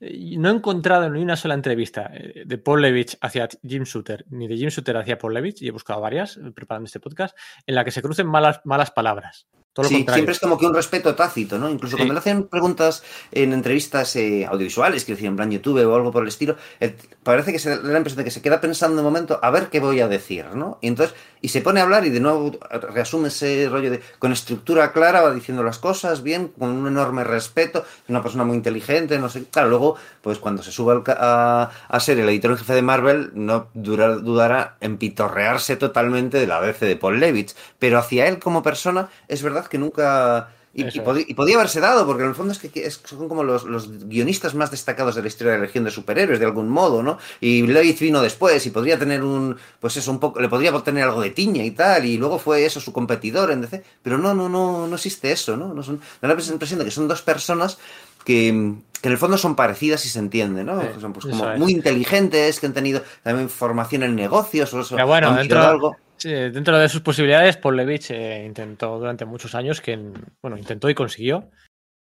no 0.00 0.50
he 0.50 0.52
encontrado 0.52 1.08
ni 1.10 1.22
una 1.22 1.36
sola 1.36 1.54
entrevista 1.54 2.10
eh, 2.12 2.44
de 2.44 2.58
Paul 2.58 2.82
Levitz 2.82 3.16
hacia 3.20 3.48
Jim 3.66 3.84
Shooter, 3.84 4.24
ni 4.30 4.48
de 4.48 4.56
Jim 4.56 4.68
Shooter 4.68 4.96
hacia 4.96 5.18
Paul 5.18 5.34
Levitz, 5.34 5.62
y 5.62 5.68
he 5.68 5.70
buscado 5.70 6.00
varias 6.00 6.36
eh, 6.36 6.50
preparando 6.54 6.86
este 6.86 7.00
podcast, 7.00 7.36
en 7.66 7.74
la 7.74 7.84
que 7.84 7.90
se 7.90 8.02
crucen 8.02 8.26
malas, 8.26 8.60
malas 8.64 8.90
palabras. 8.90 9.46
Todo 9.76 9.88
sí, 9.88 10.06
siempre 10.10 10.32
es 10.32 10.40
como 10.40 10.56
que 10.56 10.64
un 10.64 10.74
respeto 10.74 11.14
tácito, 11.14 11.58
¿no? 11.58 11.68
Incluso 11.68 11.96
sí. 11.96 11.98
cuando 11.98 12.14
le 12.14 12.20
hacen 12.20 12.44
preguntas 12.44 13.02
en 13.30 13.52
entrevistas 13.52 14.16
eh, 14.16 14.46
audiovisuales, 14.46 15.04
que 15.04 15.12
decir, 15.12 15.26
en 15.26 15.36
plan 15.36 15.50
YouTube 15.50 15.84
o 15.84 15.94
algo 15.94 16.10
por 16.10 16.22
el 16.22 16.30
estilo, 16.30 16.56
eh, 16.80 16.96
parece 17.22 17.52
que 17.52 17.58
se 17.58 17.68
da 17.68 17.76
la 17.82 17.98
impresión 17.98 18.16
de 18.16 18.24
que 18.24 18.30
se 18.30 18.40
queda 18.40 18.58
pensando 18.58 19.02
un 19.02 19.04
momento 19.04 19.38
a 19.42 19.50
ver 19.50 19.68
qué 19.68 19.80
voy 19.80 20.00
a 20.00 20.08
decir, 20.08 20.46
¿no? 20.54 20.78
Y 20.80 20.88
entonces, 20.88 21.14
y 21.42 21.48
se 21.48 21.60
pone 21.60 21.80
a 21.80 21.82
hablar 21.82 22.06
y 22.06 22.08
de 22.08 22.20
nuevo 22.20 22.58
reasume 22.90 23.28
ese 23.28 23.68
rollo 23.68 23.90
de, 23.90 24.00
con 24.18 24.32
estructura 24.32 24.92
clara, 24.92 25.20
va 25.20 25.34
diciendo 25.34 25.62
las 25.62 25.78
cosas 25.78 26.22
bien, 26.22 26.48
con 26.58 26.70
un 26.70 26.86
enorme 26.86 27.22
respeto, 27.22 27.80
es 27.80 28.08
una 28.08 28.22
persona 28.22 28.44
muy 28.44 28.56
inteligente, 28.56 29.18
no 29.18 29.28
sé. 29.28 29.44
Claro, 29.44 29.68
luego, 29.68 29.96
pues 30.22 30.38
cuando 30.38 30.62
se 30.62 30.72
suba 30.72 31.02
a, 31.06 31.70
a 31.86 32.00
ser 32.00 32.18
el 32.18 32.30
editor 32.30 32.52
en 32.52 32.56
jefe 32.56 32.72
de 32.72 32.80
Marvel, 32.80 33.32
no 33.34 33.68
dura, 33.74 34.16
dudará 34.16 34.78
en 34.80 34.96
pitorrearse 34.96 35.76
totalmente 35.76 36.38
de 36.38 36.46
la 36.46 36.62
DC 36.62 36.86
de 36.86 36.96
Paul 36.96 37.20
Levitz, 37.20 37.54
pero 37.78 37.98
hacia 37.98 38.26
él 38.26 38.38
como 38.38 38.62
persona, 38.62 39.10
es 39.28 39.42
verdad 39.42 39.65
que 39.68 39.78
nunca 39.78 40.48
Y, 40.76 40.84
y, 40.94 41.00
pod 41.00 41.16
y, 41.26 41.32
podía 41.32 41.54
haberse 41.56 41.80
dado, 41.80 42.04
porque 42.04 42.22
en 42.22 42.28
el 42.28 42.34
fondo 42.34 42.52
es 42.52 42.58
que 42.58 42.70
es, 42.86 43.00
son 43.02 43.28
como 43.28 43.42
los, 43.42 43.64
los, 43.64 44.06
guionistas 44.08 44.54
más 44.54 44.70
destacados 44.70 45.14
de 45.14 45.22
la 45.22 45.28
historia 45.28 45.54
de 45.54 45.58
la 45.58 45.64
Legión 45.64 45.84
de 45.84 45.90
Superhéroes, 45.90 46.38
de 46.38 46.44
algún 46.44 46.68
modo, 46.68 47.02
¿no? 47.02 47.18
Y 47.40 47.62
Leith 47.66 47.98
vino 48.00 48.20
después 48.20 48.66
y 48.66 48.70
podría 48.70 48.98
tener 48.98 49.24
un, 49.24 49.56
pues 49.80 49.96
eso, 49.96 50.10
un 50.10 50.20
poco, 50.20 50.38
le 50.38 50.50
podría 50.50 50.78
tener 50.82 51.04
algo 51.04 51.22
de 51.22 51.30
tiña 51.30 51.64
y 51.64 51.70
tal, 51.70 52.04
y 52.04 52.18
luego 52.18 52.38
fue 52.38 52.66
eso 52.66 52.78
su 52.78 52.92
competidor 52.92 53.52
en 53.52 53.62
DC, 53.62 53.82
pero 54.02 54.18
no, 54.18 54.34
no, 54.34 54.50
no, 54.50 54.86
no 54.86 54.94
existe 54.96 55.32
eso, 55.32 55.56
¿no? 55.56 55.72
no 55.72 55.82
son, 55.82 55.98
da 56.20 56.28
la 56.28 56.34
impresión 56.34 56.78
de 56.78 56.84
que 56.84 56.90
son 56.90 57.08
dos 57.08 57.22
personas 57.22 57.78
que, 58.26 58.74
que, 59.00 59.08
en 59.08 59.12
el 59.12 59.18
fondo 59.18 59.38
son 59.38 59.56
parecidas 59.56 60.04
y 60.04 60.10
se 60.10 60.18
entienden, 60.18 60.66
¿no? 60.66 60.82
Sí, 60.82 60.88
son 61.00 61.14
pues 61.14 61.24
como 61.24 61.56
muy 61.56 61.72
inteligentes, 61.72 62.60
que 62.60 62.66
han 62.66 62.74
tenido 62.74 63.00
también 63.22 63.48
formación 63.48 64.02
en 64.02 64.14
negocios, 64.14 64.74
o 64.74 64.80
eso, 64.80 64.96
Pero 64.96 65.06
bueno, 65.06 65.34
dentro, 65.36 65.62
algo. 65.62 65.96
Sí, 66.18 66.30
dentro 66.30 66.78
de 66.78 66.88
sus 66.88 67.02
posibilidades, 67.02 67.58
Paul 67.58 67.78
eh, 67.80 68.44
intentó 68.46 68.98
durante 68.98 69.26
muchos 69.26 69.54
años 69.54 69.80
que, 69.80 69.98
bueno, 70.40 70.56
intentó 70.56 70.88
y 70.88 70.94
consiguió 70.94 71.50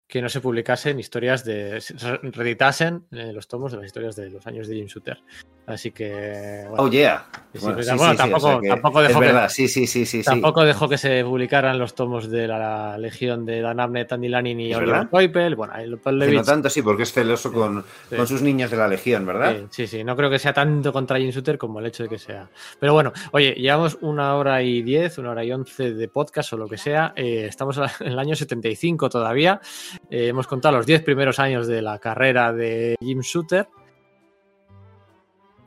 que 0.08 0.22
no 0.22 0.30
se 0.30 0.40
publicasen 0.40 1.00
historias 1.00 1.44
de. 1.44 1.82
reeditasen 2.22 3.06
eh, 3.12 3.32
los 3.34 3.48
tomos 3.48 3.72
de 3.72 3.80
las 3.80 3.88
historias 3.88 4.16
de 4.16 4.30
los 4.30 4.46
años 4.46 4.68
de 4.68 4.76
Jim 4.76 4.86
Shooter. 4.86 5.18
Así 5.66 5.92
que. 5.92 6.66
Bueno, 6.70 6.84
oh, 6.84 6.90
yeah. 6.92 7.26
Bueno, 7.60 7.82
sí, 7.82 7.90
bueno, 7.96 8.12
sí, 8.12 8.18
tampoco, 8.18 8.48
o 8.48 8.62
sea 8.62 8.70
tampoco, 8.70 9.02
dejó 9.02 9.20
verdad. 9.20 9.48
que, 9.48 9.54
sí, 9.54 9.68
sí, 9.68 9.88
sí, 9.88 10.06
sí, 10.06 10.22
tampoco 10.22 10.64
dejó 10.64 10.88
que 10.88 11.00
se 11.00 11.24
publicaran 11.24 11.80
los 11.80 11.96
tomos 11.96 12.30
de 12.30 12.48
la, 12.48 12.98
Legión 13.00 13.46
de 13.46 13.62
Dan 13.62 13.80
Abnett, 13.80 14.12
Andy 14.12 14.28
Lanning 14.28 14.60
y 14.60 14.76
Oliver 14.76 15.08
Coipel. 15.10 15.56
Bueno, 15.56 15.74
Paul 16.04 16.20
Levitch, 16.20 16.38
no 16.38 16.44
tanto, 16.44 16.70
sí, 16.70 16.84
porque 16.84 17.04
es 17.04 17.12
celoso 17.12 17.52
con, 17.52 17.84
con, 18.16 18.28
sus 18.28 18.44
niños 18.44 18.70
de 18.70 18.78
la 18.78 18.88
Legión, 18.88 19.26
¿verdad? 19.26 19.56
Sí, 19.72 19.88
sí, 19.88 20.04
no 20.04 20.16
creo 20.16 20.30
que 20.30 20.38
sea 20.38 20.54
tanto 20.54 20.94
contra 20.94 21.18
Jim 21.18 21.32
Shooter 21.32 21.58
como 21.58 21.80
el 21.80 21.88
hecho 21.88 22.04
de 22.04 22.10
que 22.10 22.20
sea. 22.20 22.48
Pero 22.80 22.94
bueno, 22.94 23.12
oye, 23.32 23.54
llevamos 23.54 23.98
una 24.02 24.36
hora 24.36 24.62
y 24.62 24.84
diez, 24.84 25.18
una 25.18 25.32
hora 25.32 25.44
y 25.44 25.52
once 25.52 25.94
de 25.94 26.08
podcast 26.10 26.54
o 26.54 26.58
lo 26.58 26.68
que 26.68 26.78
sea. 26.78 27.14
Eh, 27.16 27.48
estamos 27.50 27.80
en 28.02 28.08
el 28.08 28.20
año 28.20 28.36
75 28.36 29.10
todavía. 29.10 29.60
Eh, 30.10 30.28
hemos 30.28 30.48
contado 30.48 30.78
los 30.78 30.86
10 30.86 31.04
primeros 31.04 31.40
años 31.40 31.68
de 31.68 31.82
la 31.82 32.00
carrera 32.00 32.54
de 32.54 32.96
Jim 33.00 33.22
Shooter. 33.22 33.68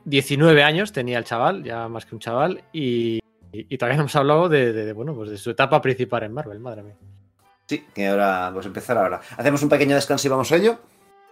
19 0.05 0.63
años 0.63 0.91
tenía 0.91 1.17
el 1.17 1.23
chaval, 1.23 1.63
ya 1.63 1.87
más 1.87 2.05
que 2.05 2.15
un 2.15 2.21
chaval, 2.21 2.63
y, 2.73 3.19
y 3.51 3.77
todavía 3.77 3.97
no 3.97 4.03
hemos 4.03 4.15
hablado 4.15 4.49
de, 4.49 4.73
de, 4.73 4.85
de, 4.85 4.93
bueno, 4.93 5.13
pues 5.13 5.29
de 5.29 5.37
su 5.37 5.51
etapa 5.51 5.81
principal 5.81 6.23
en 6.23 6.33
Marvel, 6.33 6.59
madre 6.59 6.83
mía. 6.83 6.95
Sí, 7.67 7.85
que 7.93 8.07
ahora, 8.07 8.49
pues 8.51 8.65
empezar 8.65 8.97
ahora. 8.97 9.21
Hacemos 9.37 9.61
un 9.61 9.69
pequeño 9.69 9.93
descanso 9.93 10.27
y 10.27 10.31
vamos 10.31 10.51
a 10.51 10.55
ello. 10.55 10.79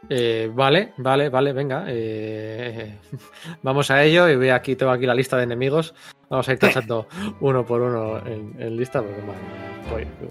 Eh, 0.09 0.51
vale, 0.53 0.93
vale, 0.97 1.29
vale, 1.29 1.53
venga. 1.53 1.85
Eh, 1.87 2.99
vamos 3.63 3.89
a 3.89 4.03
ello 4.03 4.29
y 4.29 4.35
voy 4.35 4.49
aquí, 4.49 4.75
tengo 4.75 4.91
aquí 4.91 5.05
la 5.05 5.15
lista 5.15 5.37
de 5.37 5.43
enemigos. 5.43 5.95
Vamos 6.29 6.47
a 6.47 6.53
ir 6.53 6.59
tachando 6.59 7.07
uno 7.39 7.65
por 7.65 7.81
uno 7.81 8.19
en, 8.25 8.55
en 8.59 8.77
lista, 8.77 9.01
porque 9.01 9.21
madre 9.21 9.41
mía, 9.41 9.81
voy, 9.91 10.07
voy. 10.21 10.29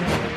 Thank 0.00 0.24
you. 0.24 0.29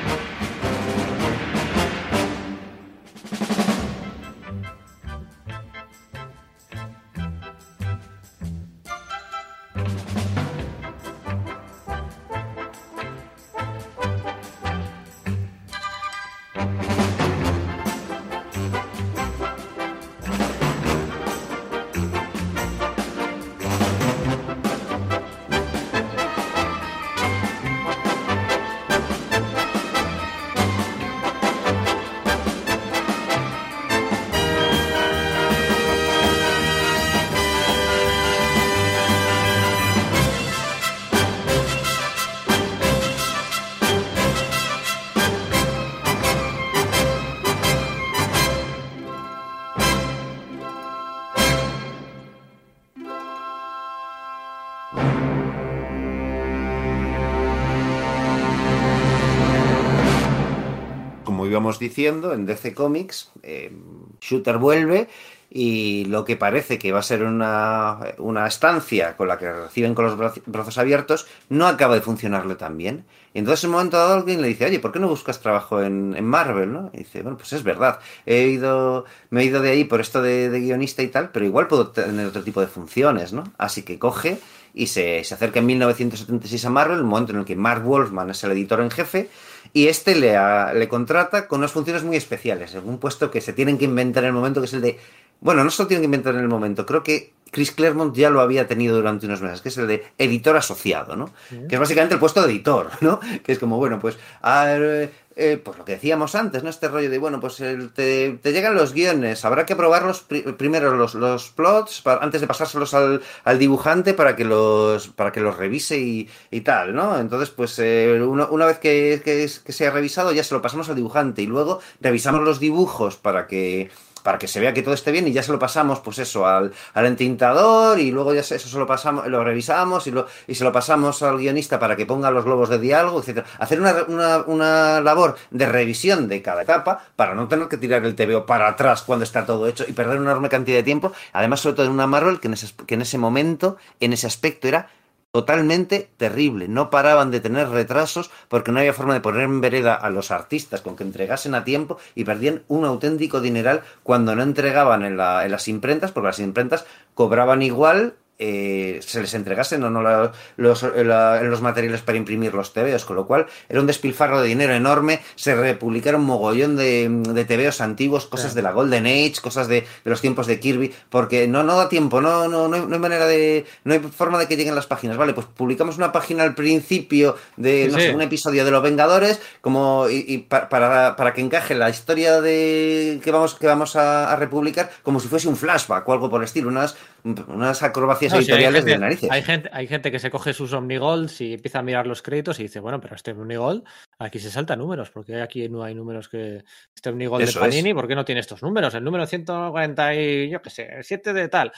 Íbamos 61.54 61.80
diciendo, 61.80 62.34
en 62.34 62.46
DC 62.46 62.74
Comics, 62.74 63.32
eh, 63.42 63.72
Shooter 64.20 64.58
vuelve 64.58 65.08
y 65.56 66.06
lo 66.06 66.26
que 66.26 66.36
parece 66.36 66.80
que 66.80 66.92
va 66.92 67.00
a 67.00 67.04
ser 67.04 67.22
una, 67.22 68.00
una, 68.18 68.48
estancia 68.48 69.16
con 69.16 69.28
la 69.28 69.38
que 69.38 69.54
reciben 69.54 69.94
con 69.94 70.06
los 70.06 70.18
brazos 70.48 70.80
abiertos 70.80 71.28
no 71.50 71.68
acaba 71.68 71.94
de 71.94 72.02
funcionarle 72.02 72.56
tan 72.56 72.76
bien. 72.76 73.06
Y 73.36 73.40
entonces 73.40 73.64
en 73.64 73.70
un 73.70 73.76
momento 73.76 73.98
dado 73.98 74.16
alguien 74.16 74.42
le 74.42 74.48
dice, 74.48 74.66
oye, 74.66 74.80
¿por 74.80 74.92
qué 74.92 75.00
no 75.00 75.08
buscas 75.08 75.42
trabajo 75.42 75.80
en, 75.84 76.26
Marvel? 76.26 76.74
¿no? 76.74 76.90
Y 76.92 77.00
dice, 77.00 77.22
bueno, 77.22 77.38
pues 77.38 77.54
es 77.54 77.62
verdad, 77.62 78.00
he 78.26 78.48
ido, 78.48 79.06
me 79.30 79.42
he 79.42 79.46
ido 79.46 79.62
de 79.62 79.70
ahí 79.70 79.84
por 79.84 80.02
esto 80.02 80.24
de, 80.24 80.50
de 80.50 80.60
guionista 80.60 81.04
y 81.04 81.10
tal, 81.10 81.30
pero 81.30 81.46
igual 81.46 81.68
puedo 81.68 81.90
tener 81.90 82.26
otro 82.26 82.44
tipo 82.44 82.60
de 82.60 82.68
funciones, 82.68 83.32
¿no? 83.32 83.44
Así 83.60 83.84
que 83.84 84.00
coge 84.00 84.40
y 84.74 84.88
se, 84.88 85.24
se 85.24 85.36
acerca 85.36 85.60
en 85.60 85.68
1976 85.68 86.66
a 86.66 86.70
Marvel, 86.72 86.98
el 86.98 87.04
momento 87.04 87.32
en 87.32 87.40
el 87.40 87.46
que 87.46 87.56
Mark 87.56 87.84
Wolfman 87.84 88.32
es 88.32 88.44
el 88.44 88.54
editor 88.54 88.82
en 88.82 88.90
jefe, 88.90 89.30
y 89.72 89.88
este 89.88 90.16
le, 90.16 90.36
a, 90.36 90.74
le 90.74 90.88
contrata 90.88 91.48
con 91.48 91.60
unas 91.60 91.72
funciones 91.72 92.04
muy 92.04 92.18
especiales, 92.18 92.76
en 92.76 92.88
un 92.88 92.98
puesto 92.98 93.32
que 93.32 93.42
se 93.42 93.54
tienen 93.54 93.78
que 93.78 93.86
inventar 93.86 94.24
en 94.24 94.30
el 94.30 94.34
momento, 94.34 94.60
que 94.60 94.66
es 94.66 94.74
el 94.74 94.82
de... 94.82 95.00
Bueno, 95.40 95.64
no 95.64 95.70
se 95.72 95.84
lo 95.84 95.88
tienen 95.88 96.02
que 96.02 96.06
inventar 96.06 96.36
en 96.36 96.42
el 96.42 96.48
momento, 96.48 96.86
creo 96.86 97.04
que 97.04 97.34
Chris 97.54 97.72
Claremont 97.72 98.16
ya 98.16 98.30
lo 98.30 98.42
había 98.42 98.68
tenido 98.68 98.96
durante 98.96 99.28
unos 99.28 99.42
meses, 99.42 99.62
que 99.62 99.70
es 99.70 99.78
el 99.78 99.88
de 99.88 100.04
editor 100.18 100.58
asociado, 100.58 101.16
¿no? 101.16 101.32
Que 101.70 101.76
es 101.76 101.80
básicamente 101.80 102.16
el 102.16 102.20
puesto 102.20 102.42
de 102.42 102.52
editor, 102.52 102.90
¿no? 103.00 103.20
Que 103.44 103.52
es 103.52 103.60
como, 103.60 103.78
bueno, 103.78 104.00
pues, 104.00 104.18
a 104.42 104.66
ver, 104.66 105.14
eh, 105.36 105.62
pues 105.64 105.78
lo 105.78 105.86
que 105.86 105.94
decíamos 105.94 106.36
antes, 106.36 106.64
¿no? 106.64 106.70
Este 106.70 106.88
rollo 106.88 107.10
de, 107.10 107.18
bueno, 107.18 107.40
pues 107.40 107.60
el, 107.60 107.92
te, 107.92 108.40
te, 108.42 108.52
llegan 108.52 108.76
los 108.76 108.94
guiones, 108.94 109.46
habrá 109.46 109.66
que 109.66 109.76
probarlos 109.76 110.22
pri 110.22 110.42
primero 110.54 110.96
los, 110.96 111.16
los 111.16 111.50
plots 111.52 112.04
antes 112.06 112.42
de 112.42 112.48
pasárselos 112.48 112.94
al, 112.94 113.22
al, 113.44 113.60
dibujante 113.60 114.14
para 114.14 114.36
que 114.36 114.46
los, 114.46 115.08
para 115.10 115.32
que 115.32 115.42
los 115.42 115.58
revise 115.58 115.98
y, 115.98 116.30
y 116.52 116.62
tal, 116.62 116.94
¿no? 116.94 117.18
Entonces, 117.20 117.50
pues 117.50 117.80
eh, 117.80 118.22
una 118.22 118.66
vez 118.66 118.80
que, 118.80 119.22
que, 119.24 119.50
que 119.66 119.72
se 119.72 119.88
ha 119.88 119.92
revisado 119.92 120.32
ya 120.32 120.44
se 120.44 120.54
lo 120.54 120.62
pasamos 120.62 120.90
al 120.90 120.96
dibujante 120.96 121.42
y 121.42 121.48
luego 121.48 121.80
revisamos 122.02 122.42
los 122.42 122.60
dibujos 122.60 123.18
para 123.18 123.48
que 123.48 123.90
para 124.24 124.40
que 124.40 124.48
se 124.48 124.60
vea 124.60 124.74
que 124.74 124.82
todo 124.82 124.94
esté 124.94 125.12
bien 125.12 125.28
y 125.28 125.34
ya 125.34 125.44
se 125.44 125.52
lo 125.52 125.60
pasamos, 125.60 126.00
pues 126.00 126.20
eso, 126.20 126.48
al, 126.48 126.74
al 126.94 127.06
entintador 127.06 128.00
y 128.00 128.12
luego 128.12 128.34
ya 128.34 128.42
eso 128.42 128.58
se 128.58 128.78
lo 128.78 128.88
pasamos, 128.88 129.28
lo 129.28 129.44
revisamos 129.44 130.08
y, 130.08 130.12
lo, 130.12 130.28
y 130.48 130.56
se 130.56 130.64
lo 130.64 130.72
pasamos 130.72 131.22
al 131.22 131.38
guionista 131.38 131.80
para 131.80 131.96
que 131.96 132.06
ponga 132.06 132.32
los 132.32 132.46
globos 132.46 132.70
de 132.70 132.80
diálogo, 132.80 133.22
etc. 133.22 133.46
Hacer 133.60 133.80
una, 133.80 133.94
una, 134.08 134.38
una, 134.48 135.02
labor 135.02 135.36
de 135.52 135.66
revisión 135.66 136.28
de 136.28 136.42
cada 136.42 136.64
etapa 136.64 137.06
para 137.16 137.36
no 137.36 137.48
tener 137.48 137.68
que 137.68 137.78
tirar 137.78 138.04
el 138.06 138.16
TVO 138.16 138.46
para 138.46 138.68
atrás 138.68 139.04
cuando 139.04 139.24
está 139.24 139.46
todo 139.46 139.68
hecho 139.68 139.86
y 139.88 139.94
perder 139.94 140.20
una 140.20 140.32
enorme 140.32 140.50
cantidad 140.50 140.78
de 140.78 140.84
tiempo. 140.84 141.12
Además, 141.34 141.60
sobre 141.60 141.76
todo 141.76 141.86
en 141.86 141.92
una 141.92 142.08
Marvel 142.08 142.40
que 142.40 142.48
en 142.48 142.54
ese, 142.54 142.74
que 142.88 142.96
en 142.96 143.02
ese 143.02 143.18
momento, 143.18 143.78
en 144.00 144.14
ese 144.14 144.28
aspecto, 144.28 144.68
era 144.68 144.90
totalmente 145.34 146.12
terrible. 146.18 146.68
No 146.68 146.92
paraban 146.92 147.32
de 147.32 147.40
tener 147.40 147.68
retrasos 147.70 148.30
porque 148.50 148.72
no 148.72 148.78
había 148.78 148.94
forma 148.94 149.16
de 149.16 149.20
poner 149.20 149.42
en 149.42 149.62
vereda 149.62 149.96
a 149.96 150.12
los 150.12 150.30
artistas 150.30 150.82
con 150.82 150.96
que 150.96 151.04
entregasen 151.04 151.56
a 151.56 151.64
tiempo 151.64 151.98
y 152.14 152.24
perdían 152.24 152.62
un 152.68 152.86
auténtico 152.86 153.42
dineral 153.42 153.82
cuando 154.04 154.36
no 154.36 154.44
entregaban 154.44 155.04
en, 155.04 155.18
la, 155.18 155.44
en 155.44 155.52
las 155.52 155.68
imprentas, 155.68 156.12
porque 156.12 156.28
las 156.28 156.40
imprentas 156.40 156.86
cobraban 157.16 157.64
igual 157.64 158.14
eh, 158.46 159.00
se 159.02 159.22
les 159.22 159.34
entregasen 159.34 159.82
o 159.86 159.90
no 159.90 160.02
la, 160.02 160.34
los, 160.58 160.84
la, 160.84 161.42
los 161.44 161.62
materiales 161.62 162.02
para 162.02 162.18
imprimir 162.18 162.54
los 162.54 162.74
TVOs, 162.74 163.06
con 163.06 163.16
lo 163.16 163.26
cual 163.26 163.46
era 163.70 163.80
un 163.80 163.88
despilfarro 163.88 164.42
de 164.42 164.50
dinero 164.50 164.74
enorme, 164.74 165.22
se 165.36 165.56
republicaron 165.56 166.26
mogollón 166.26 166.76
de, 166.76 167.08
de 167.10 167.46
TVOs 167.46 167.80
antiguos, 167.80 168.26
cosas 168.26 168.54
de 168.54 168.62
la 168.62 168.74
Golden 168.74 169.06
Age, 169.06 169.36
cosas 169.42 169.70
de, 169.70 169.82
de, 169.82 170.10
los 170.10 170.20
tiempos 170.20 170.46
de 170.48 170.60
Kirby, 170.60 170.94
porque 171.10 171.48
no, 171.48 171.64
no 171.64 171.78
da 171.78 171.88
tiempo, 171.88 172.20
no, 172.20 172.50
no, 172.50 172.68
no, 172.68 172.76
hay, 172.76 172.82
no 172.86 172.94
hay 172.94 173.00
manera 173.00 173.28
de, 173.28 173.66
no 173.86 173.94
hay 173.94 174.00
forma 174.00 174.38
de 174.40 174.48
que 174.48 174.58
lleguen 174.58 174.76
las 174.76 174.88
páginas, 174.88 175.16
vale, 175.16 175.34
pues 175.34 175.48
publicamos 175.48 175.96
una 175.96 176.12
página 176.12 176.44
al 176.44 176.54
principio 176.54 177.38
de, 177.56 177.88
no 177.90 177.98
sí. 177.98 178.08
sé, 178.08 178.14
un 178.14 178.22
episodio 178.22 178.66
de 178.66 178.72
Los 178.72 178.84
Vengadores, 178.84 179.40
como, 179.62 180.10
y, 180.10 180.40
para, 180.40 181.16
para, 181.16 181.34
que 181.34 181.40
encaje 181.40 181.76
la 181.76 181.90
historia 181.90 182.42
de, 182.42 183.22
que 183.24 183.32
vamos, 183.32 183.56
que 183.56 183.68
vamos 183.68 183.96
a, 183.96 184.34
a 184.34 184.36
republicar, 184.36 184.92
como 185.02 185.22
si 185.22 185.30
fuese 185.30 185.48
un 185.48 185.56
flashback 185.56 186.08
o 186.10 186.12
algo 186.12 186.30
por 186.30 186.42
el 186.42 186.46
estilo, 186.46 186.68
unas, 186.68 186.98
unas 187.24 187.82
acrobacias 187.84 188.34
no, 188.34 188.40
editoriales 188.40 188.84
sí, 188.84 188.90
hay 188.90 188.92
gente, 188.92 188.92
de 188.92 188.98
narices. 189.00 189.32
Hay 189.32 189.42
gente, 189.44 189.70
hay 189.72 189.88
gente 189.88 190.12
que 190.12 190.20
se 190.20 190.30
coge 190.30 190.54
sus 190.54 190.74
Omnigolds 190.74 191.40
y 191.42 191.54
empieza 191.54 191.80
a 191.80 191.84
mirar 191.84 192.06
los 192.06 192.22
créditos 192.22 192.60
y 192.60 192.64
dice, 192.64 192.80
bueno, 192.80 193.00
pero 193.00 193.16
este 193.16 193.32
Omnigold 193.32 193.84
aquí 194.20 194.40
se 194.40 194.52
salta 194.52 194.76
números, 194.76 195.10
porque 195.10 195.42
aquí 195.42 195.70
no 195.70 195.84
hay 195.84 195.96
números 195.96 196.28
que. 196.28 196.64
Este 196.94 197.10
Omnigold 197.10 197.44
Eso 197.44 197.60
de 197.60 197.66
Panini, 197.66 197.90
es. 197.90 197.96
¿por 197.96 198.08
qué 198.08 198.16
no 198.16 198.26
tiene 198.26 198.42
estos 198.42 198.62
números? 198.62 198.94
El 198.94 199.04
número 199.04 199.26
140 199.26 200.16
y 200.16 200.50
yo 200.50 200.62
qué 200.62 200.70
sé, 200.70 200.90
7 201.02 201.34
de 201.34 201.48
tal. 201.48 201.72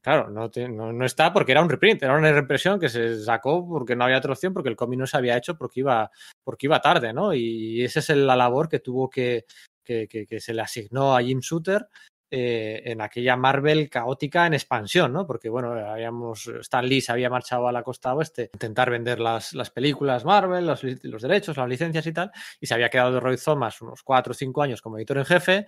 Claro, 0.00 0.30
no, 0.30 0.50
no, 0.68 0.92
no, 0.92 1.04
está 1.04 1.32
porque 1.32 1.52
era 1.52 1.62
un 1.62 1.68
reprint, 1.68 2.02
era 2.02 2.16
una 2.16 2.32
reimpresión 2.32 2.80
que 2.80 2.88
se 2.88 3.22
sacó 3.22 3.68
porque 3.68 3.94
no 3.94 4.04
había 4.04 4.16
otra 4.16 4.32
opción, 4.32 4.54
porque 4.54 4.70
el 4.70 4.76
cómic 4.76 4.98
no 4.98 5.06
se 5.06 5.18
había 5.18 5.36
hecho 5.36 5.56
porque 5.58 5.80
iba, 5.80 6.10
porque 6.42 6.66
iba 6.66 6.80
tarde, 6.80 7.12
¿no? 7.12 7.34
Y 7.34 7.84
esa 7.84 8.00
es 8.00 8.08
la 8.10 8.36
labor 8.36 8.70
que 8.70 8.80
tuvo 8.80 9.10
que, 9.10 9.44
que, 9.84 10.08
que, 10.08 10.26
que 10.26 10.40
se 10.40 10.54
le 10.54 10.62
asignó 10.62 11.14
a 11.14 11.22
Jim 11.22 11.40
Shooter 11.40 11.86
eh, 12.32 12.82
en 12.84 13.00
aquella 13.00 13.36
Marvel 13.36 13.90
caótica 13.90 14.46
en 14.46 14.54
expansión, 14.54 15.12
¿no? 15.12 15.26
Porque, 15.26 15.48
bueno, 15.48 15.72
habíamos, 15.72 16.46
Stan 16.60 16.86
Lee 16.86 17.00
se 17.00 17.10
había 17.10 17.28
marchado 17.28 17.66
a 17.66 17.72
la 17.72 17.82
costa 17.82 18.14
oeste 18.14 18.42
a 18.42 18.56
intentar 18.56 18.88
vender 18.88 19.18
las, 19.18 19.52
las 19.52 19.70
películas 19.70 20.24
Marvel, 20.24 20.64
los, 20.64 20.84
los, 21.02 21.22
derechos, 21.22 21.56
las 21.56 21.68
licencias 21.68 22.06
y 22.06 22.12
tal, 22.12 22.30
y 22.60 22.66
se 22.66 22.74
había 22.74 22.88
quedado 22.88 23.18
Roy 23.18 23.36
Thomas 23.36 23.82
unos 23.82 24.04
cuatro 24.04 24.30
o 24.30 24.34
cinco 24.34 24.62
años 24.62 24.80
como 24.80 24.96
editor 24.96 25.18
en 25.18 25.24
jefe. 25.24 25.66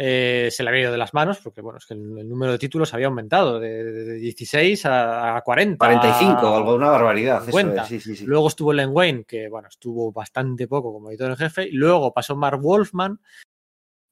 Eh, 0.00 0.48
se 0.52 0.62
le 0.62 0.70
había 0.70 0.82
ido 0.82 0.92
de 0.92 0.98
las 0.98 1.12
manos 1.12 1.40
porque, 1.42 1.60
bueno, 1.60 1.78
es 1.78 1.84
que 1.84 1.94
el, 1.94 2.18
el 2.18 2.28
número 2.28 2.52
de 2.52 2.58
títulos 2.58 2.94
había 2.94 3.08
aumentado 3.08 3.58
de, 3.58 3.82
de 3.82 4.14
16 4.14 4.86
a, 4.86 5.36
a 5.36 5.40
40. 5.42 5.76
45, 5.76 6.46
a, 6.46 6.56
algo, 6.56 6.74
una 6.76 6.88
barbaridad. 6.88 7.42
50. 7.42 7.82
Es, 7.82 7.88
sí, 7.88 8.00
sí, 8.00 8.16
sí. 8.16 8.24
Luego 8.24 8.46
estuvo 8.48 8.72
Len 8.72 8.90
Wayne, 8.92 9.24
que, 9.24 9.48
bueno, 9.48 9.68
estuvo 9.68 10.12
bastante 10.12 10.68
poco 10.68 10.92
como 10.92 11.10
editor 11.10 11.32
en 11.32 11.36
jefe, 11.36 11.64
y 11.68 11.72
luego 11.72 12.14
pasó 12.14 12.36
Mark 12.36 12.60
Wolfman, 12.62 13.20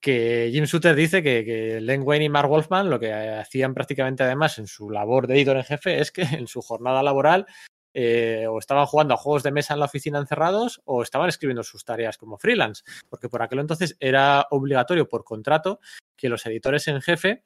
que 0.06 0.50
Jim 0.52 0.66
Shooter 0.66 0.94
dice 0.94 1.20
que, 1.20 1.44
que, 1.44 1.80
Len 1.80 2.02
Wayne 2.04 2.26
y 2.26 2.28
Mark 2.28 2.48
Wolfman 2.48 2.88
lo 2.88 3.00
que 3.00 3.12
hacían 3.12 3.74
prácticamente 3.74 4.22
además 4.22 4.56
en 4.60 4.68
su 4.68 4.88
labor 4.88 5.26
de 5.26 5.34
editor 5.34 5.56
en 5.56 5.64
jefe 5.64 6.00
es 6.00 6.12
que 6.12 6.22
en 6.22 6.46
su 6.46 6.62
jornada 6.62 7.02
laboral 7.02 7.44
eh, 7.92 8.46
o 8.48 8.60
estaban 8.60 8.86
jugando 8.86 9.14
a 9.14 9.16
juegos 9.16 9.42
de 9.42 9.50
mesa 9.50 9.74
en 9.74 9.80
la 9.80 9.86
oficina 9.86 10.20
encerrados 10.20 10.80
o 10.84 11.02
estaban 11.02 11.28
escribiendo 11.28 11.64
sus 11.64 11.84
tareas 11.84 12.18
como 12.18 12.38
freelance, 12.38 12.84
porque 13.08 13.28
por 13.28 13.42
aquel 13.42 13.58
entonces 13.58 13.96
era 13.98 14.46
obligatorio 14.52 15.08
por 15.08 15.24
contrato 15.24 15.80
que 16.16 16.28
los 16.28 16.46
editores 16.46 16.86
en 16.86 17.02
jefe 17.02 17.42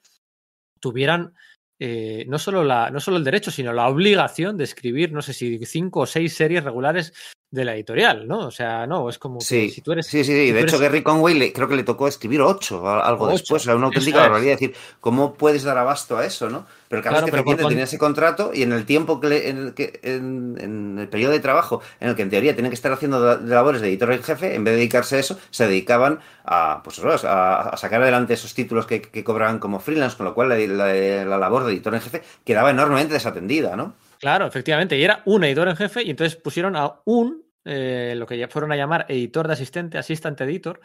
tuvieran 0.80 1.32
eh, 1.78 2.26
no, 2.28 2.38
solo 2.38 2.62
la, 2.62 2.90
no 2.90 3.00
solo 3.00 3.16
el 3.16 3.24
derecho, 3.24 3.50
sino 3.50 3.72
la 3.72 3.88
obligación 3.88 4.58
de 4.58 4.64
escribir, 4.64 5.12
no 5.12 5.22
sé 5.22 5.32
si 5.32 5.64
cinco 5.64 6.00
o 6.00 6.06
seis 6.06 6.34
series 6.34 6.62
regulares 6.62 7.14
de 7.50 7.64
la 7.64 7.74
editorial, 7.74 8.28
¿no? 8.28 8.46
O 8.46 8.50
sea, 8.52 8.86
no, 8.86 9.08
es 9.08 9.18
como 9.18 9.40
sí, 9.40 9.70
si 9.70 9.80
tú 9.80 9.90
eres. 9.90 10.06
Sí, 10.06 10.22
sí, 10.22 10.32
sí. 10.32 10.46
si 10.46 10.52
de 10.52 10.60
hecho, 10.60 10.76
eres... 10.76 10.88
Gary 10.88 11.02
Conway 11.02 11.34
le, 11.34 11.52
creo 11.52 11.66
que 11.66 11.74
le 11.74 11.82
tocó 11.82 12.06
escribir 12.06 12.40
ocho, 12.42 12.88
algo 12.88 13.24
ocho. 13.24 13.32
después, 13.32 13.62
o 13.62 13.64
sea, 13.64 13.74
una 13.74 13.86
auténtica 13.86 14.20
barbaridad. 14.20 14.54
Es. 14.54 14.60
decir, 14.60 14.76
¿cómo 15.00 15.34
puedes 15.34 15.64
dar 15.64 15.76
abasto 15.76 16.16
a 16.16 16.24
eso, 16.24 16.48
no? 16.48 16.64
Pero 16.88 17.02
cada 17.02 17.22
claro, 17.22 17.44
vez 17.44 17.56
que 17.56 17.64
tenía 17.64 17.84
ese 17.84 17.98
contrato 17.98 18.52
y 18.54 18.62
en 18.62 18.72
el 18.72 18.84
tiempo 18.84 19.20
que, 19.20 19.28
le, 19.28 19.48
en, 19.48 19.58
el 19.58 19.74
que 19.74 19.98
en, 20.02 20.56
en, 20.60 20.98
el 21.00 21.08
periodo 21.08 21.32
de 21.32 21.40
trabajo 21.40 21.82
en 21.98 22.10
el 22.10 22.16
que 22.16 22.22
en 22.22 22.30
teoría 22.30 22.54
tienen 22.54 22.70
que 22.70 22.74
estar 22.74 22.92
haciendo 22.92 23.38
labores 23.38 23.80
de 23.80 23.88
editor 23.88 24.12
en 24.12 24.22
jefe, 24.22 24.54
en 24.54 24.62
vez 24.62 24.72
de 24.72 24.78
dedicarse 24.78 25.16
a 25.16 25.18
eso, 25.18 25.38
se 25.50 25.66
dedicaban 25.66 26.20
a, 26.44 26.82
pues, 26.84 27.00
a, 27.24 27.68
a 27.68 27.76
sacar 27.76 28.00
adelante 28.02 28.34
esos 28.34 28.54
títulos 28.54 28.86
que, 28.86 29.02
que, 29.02 29.24
cobraban 29.24 29.58
como 29.58 29.80
freelance, 29.80 30.16
con 30.16 30.26
lo 30.26 30.34
cual 30.34 30.50
la, 30.50 30.56
la, 30.56 31.24
la 31.24 31.38
labor 31.38 31.64
de 31.64 31.72
editor 31.72 31.94
en 31.94 32.00
jefe 32.00 32.22
quedaba 32.44 32.70
enormemente 32.70 33.14
desatendida, 33.14 33.74
¿no? 33.76 33.94
Claro, 34.20 34.46
efectivamente. 34.46 34.98
Y 34.98 35.02
era 35.02 35.22
un 35.24 35.42
editor 35.44 35.68
en 35.68 35.76
jefe 35.76 36.02
y 36.02 36.10
entonces 36.10 36.36
pusieron 36.36 36.76
a 36.76 37.00
un 37.06 37.42
eh, 37.64 38.14
lo 38.16 38.26
que 38.26 38.38
ya 38.38 38.48
fueron 38.48 38.70
a 38.72 38.76
llamar 38.76 39.06
editor 39.08 39.46
de 39.46 39.54
asistente, 39.54 39.98
assistant 39.98 40.40
editor, 40.40 40.80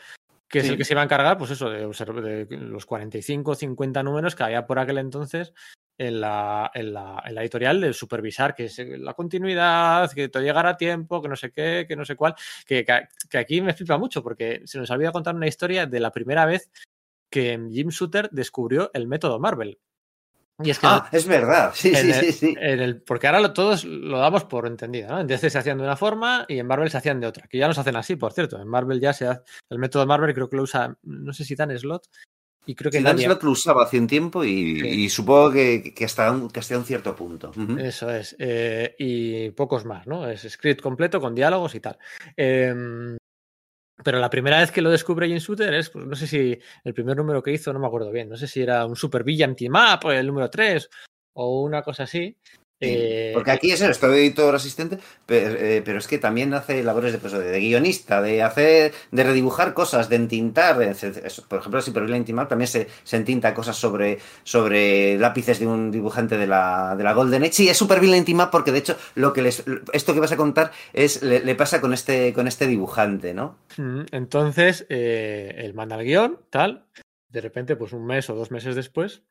que 0.47 0.61
sí. 0.61 0.67
es 0.67 0.71
el 0.71 0.77
que 0.77 0.85
se 0.85 0.93
iba 0.93 1.01
a 1.01 1.05
encargar, 1.05 1.37
pues 1.37 1.51
eso, 1.51 1.69
de, 1.69 1.85
de 2.45 2.57
los 2.57 2.85
45 2.85 3.55
50 3.55 4.03
números 4.03 4.35
que 4.35 4.43
había 4.43 4.65
por 4.65 4.79
aquel 4.79 4.97
entonces 4.97 5.53
en 5.97 6.21
la, 6.21 6.71
en 6.73 6.93
la, 6.93 7.23
en 7.25 7.35
la 7.35 7.41
editorial 7.41 7.79
de 7.81 7.93
supervisar 7.93 8.53
que 8.53 8.65
es 8.65 8.77
la 8.77 9.13
continuidad, 9.13 10.11
que 10.11 10.29
todo 10.29 10.43
llegara 10.43 10.71
a 10.71 10.77
tiempo, 10.77 11.21
que 11.21 11.29
no 11.29 11.35
sé 11.35 11.51
qué, 11.51 11.85
que 11.87 11.95
no 11.95 12.05
sé 12.05 12.15
cuál, 12.15 12.35
que, 12.65 12.85
aquí 13.33 13.61
me 13.61 13.73
flipa 13.73 13.97
mucho 13.97 14.21
porque 14.21 14.61
se 14.65 14.77
nos 14.77 14.89
olvida 14.89 15.11
contar 15.11 15.35
una 15.35 15.47
historia 15.47 15.85
de 15.85 15.99
la 15.99 16.11
primera 16.11 16.45
vez 16.45 16.69
que 17.29 17.59
Jim 17.71 17.89
Shooter 17.89 18.29
descubrió 18.31 18.91
el 18.93 19.07
método 19.07 19.39
Marvel. 19.39 19.79
Y 20.63 20.69
es 20.69 20.79
que 20.79 20.87
ah, 20.87 21.09
es 21.11 21.27
verdad, 21.27 21.73
sí, 21.75 21.93
sí, 21.93 22.09
el, 22.09 22.13
sí, 22.13 22.31
sí. 22.31 22.55
El, 22.57 23.01
porque 23.01 23.27
ahora 23.27 23.41
lo, 23.41 23.51
todos 23.51 23.83
lo 23.83 24.19
damos 24.19 24.45
por 24.45 24.67
entendido, 24.67 25.09
¿no? 25.09 25.19
En 25.19 25.27
DC 25.27 25.49
se 25.49 25.57
hacían 25.57 25.77
de 25.77 25.83
una 25.83 25.97
forma 25.97 26.45
y 26.47 26.59
en 26.59 26.67
Marvel 26.67 26.89
se 26.89 26.97
hacían 26.97 27.19
de 27.19 27.27
otra, 27.27 27.47
que 27.47 27.57
ya 27.57 27.67
no 27.67 27.73
se 27.73 27.81
hacen 27.81 27.97
así, 27.97 28.15
por 28.15 28.31
cierto. 28.31 28.57
En 28.61 28.67
Marvel 28.67 29.01
ya 29.01 29.11
se 29.11 29.27
hace, 29.27 29.41
el 29.69 29.79
método 29.79 30.05
Marvel 30.05 30.33
creo 30.33 30.49
que 30.49 30.55
lo 30.55 30.63
usa, 30.63 30.97
no 31.03 31.33
sé 31.33 31.43
si 31.43 31.55
Dan 31.55 31.77
Slot, 31.77 32.07
y 32.65 32.73
creo 32.73 32.89
que 32.89 32.99
sí, 32.99 33.03
Dan 33.03 33.19
Slot 33.19 33.43
lo 33.43 33.51
usaba 33.51 33.83
hace 33.83 33.99
un 33.99 34.07
tiempo 34.07 34.45
y, 34.45 34.79
sí. 34.79 34.87
y 34.87 35.09
supongo 35.09 35.51
que, 35.51 35.93
que, 35.93 36.05
hasta 36.05 36.31
un, 36.31 36.49
que, 36.49 36.61
hasta 36.61 36.77
un, 36.77 36.85
cierto 36.85 37.13
punto. 37.17 37.51
Uh 37.57 37.59
-huh. 37.59 37.81
Eso 37.81 38.09
es, 38.09 38.33
eh, 38.39 38.95
y 38.97 39.49
pocos 39.51 39.83
más, 39.83 40.07
¿no? 40.07 40.25
Es 40.25 40.47
script 40.49 40.81
completo 40.81 41.19
con 41.19 41.35
diálogos 41.35 41.75
y 41.75 41.81
tal. 41.81 41.97
Eh, 42.37 43.17
pero 44.05 44.19
la 44.19 44.29
primera 44.29 44.59
vez 44.59 44.69
que 44.69 44.83
lo 44.83 44.91
descubre 44.91 45.27
Jim 45.27 45.39
Shooter 45.39 45.73
es, 45.73 45.89
pues 45.89 46.05
no 46.05 46.15
sé 46.15 46.27
si 46.27 46.59
el 46.83 46.93
primer 46.93 47.17
número 47.17 47.41
que 47.41 47.51
hizo, 47.51 47.73
no 47.73 47.79
me 47.79 47.87
acuerdo 47.87 48.11
bien, 48.11 48.29
no 48.29 48.37
sé 48.37 48.45
si 48.45 48.61
era 48.61 48.85
un 48.85 48.95
Super 48.95 49.23
Villain 49.23 49.55
Team 49.55 49.73
Up, 49.73 50.11
el 50.11 50.27
número 50.27 50.47
3 50.47 50.87
o 51.33 51.63
una 51.63 51.81
cosa 51.81 52.03
así. 52.03 52.37
Sí, 52.81 52.87
eh, 52.89 53.31
porque 53.33 53.51
aquí 53.51 53.71
es 53.71 53.79
esto, 53.79 54.13
editor 54.13 54.53
asistente, 54.53 54.99
pero, 55.25 55.49
eh, 55.57 55.81
pero, 55.85 55.97
es 55.97 56.07
que 56.07 56.17
también 56.17 56.53
hace 56.53 56.83
labores 56.83 57.13
de, 57.13 57.19
pues, 57.19 57.31
de, 57.31 57.57
guionista, 57.57 58.21
de 58.21 58.43
hacer, 58.43 58.93
de 59.11 59.23
redibujar 59.23 59.73
cosas, 59.73 60.09
de 60.09 60.17
entintar. 60.17 60.77
De, 60.77 60.93
por 61.47 61.59
ejemplo, 61.59 61.81
si 61.81 61.91
por 61.91 62.09
Intimar 62.09 62.49
también 62.49 62.67
se, 62.67 62.89
se, 63.05 63.15
entinta 63.15 63.53
cosas 63.53 63.77
sobre, 63.77 64.19
sobre 64.43 65.17
lápices 65.17 65.59
de 65.59 65.67
un 65.67 65.89
dibujante 65.89 66.37
de 66.37 66.47
la, 66.47 66.95
de 66.97 67.05
la 67.05 67.13
Golden 67.13 67.43
Age. 67.43 67.53
Sí, 67.53 67.69
es 67.69 67.77
súper 67.77 68.01
bien 68.01 68.13
Intimar 68.13 68.51
porque 68.51 68.73
de 68.73 68.79
hecho 68.79 68.97
lo 69.15 69.31
que 69.31 69.41
les, 69.41 69.63
esto 69.93 70.13
que 70.13 70.19
vas 70.19 70.33
a 70.33 70.37
contar 70.37 70.73
es 70.91 71.23
le, 71.23 71.39
le 71.39 71.55
pasa 71.55 71.79
con 71.79 71.93
este, 71.93 72.33
con 72.33 72.45
este 72.45 72.67
dibujante, 72.67 73.33
¿no? 73.33 73.57
Entonces, 74.11 74.85
eh, 74.89 75.55
él 75.59 75.73
manda 75.75 75.97
el 75.97 76.05
guion, 76.05 76.41
tal. 76.49 76.87
De 77.29 77.39
repente, 77.39 77.77
pues 77.77 77.93
un 77.93 78.05
mes 78.05 78.29
o 78.29 78.35
dos 78.35 78.51
meses 78.51 78.75
después, 78.75 79.23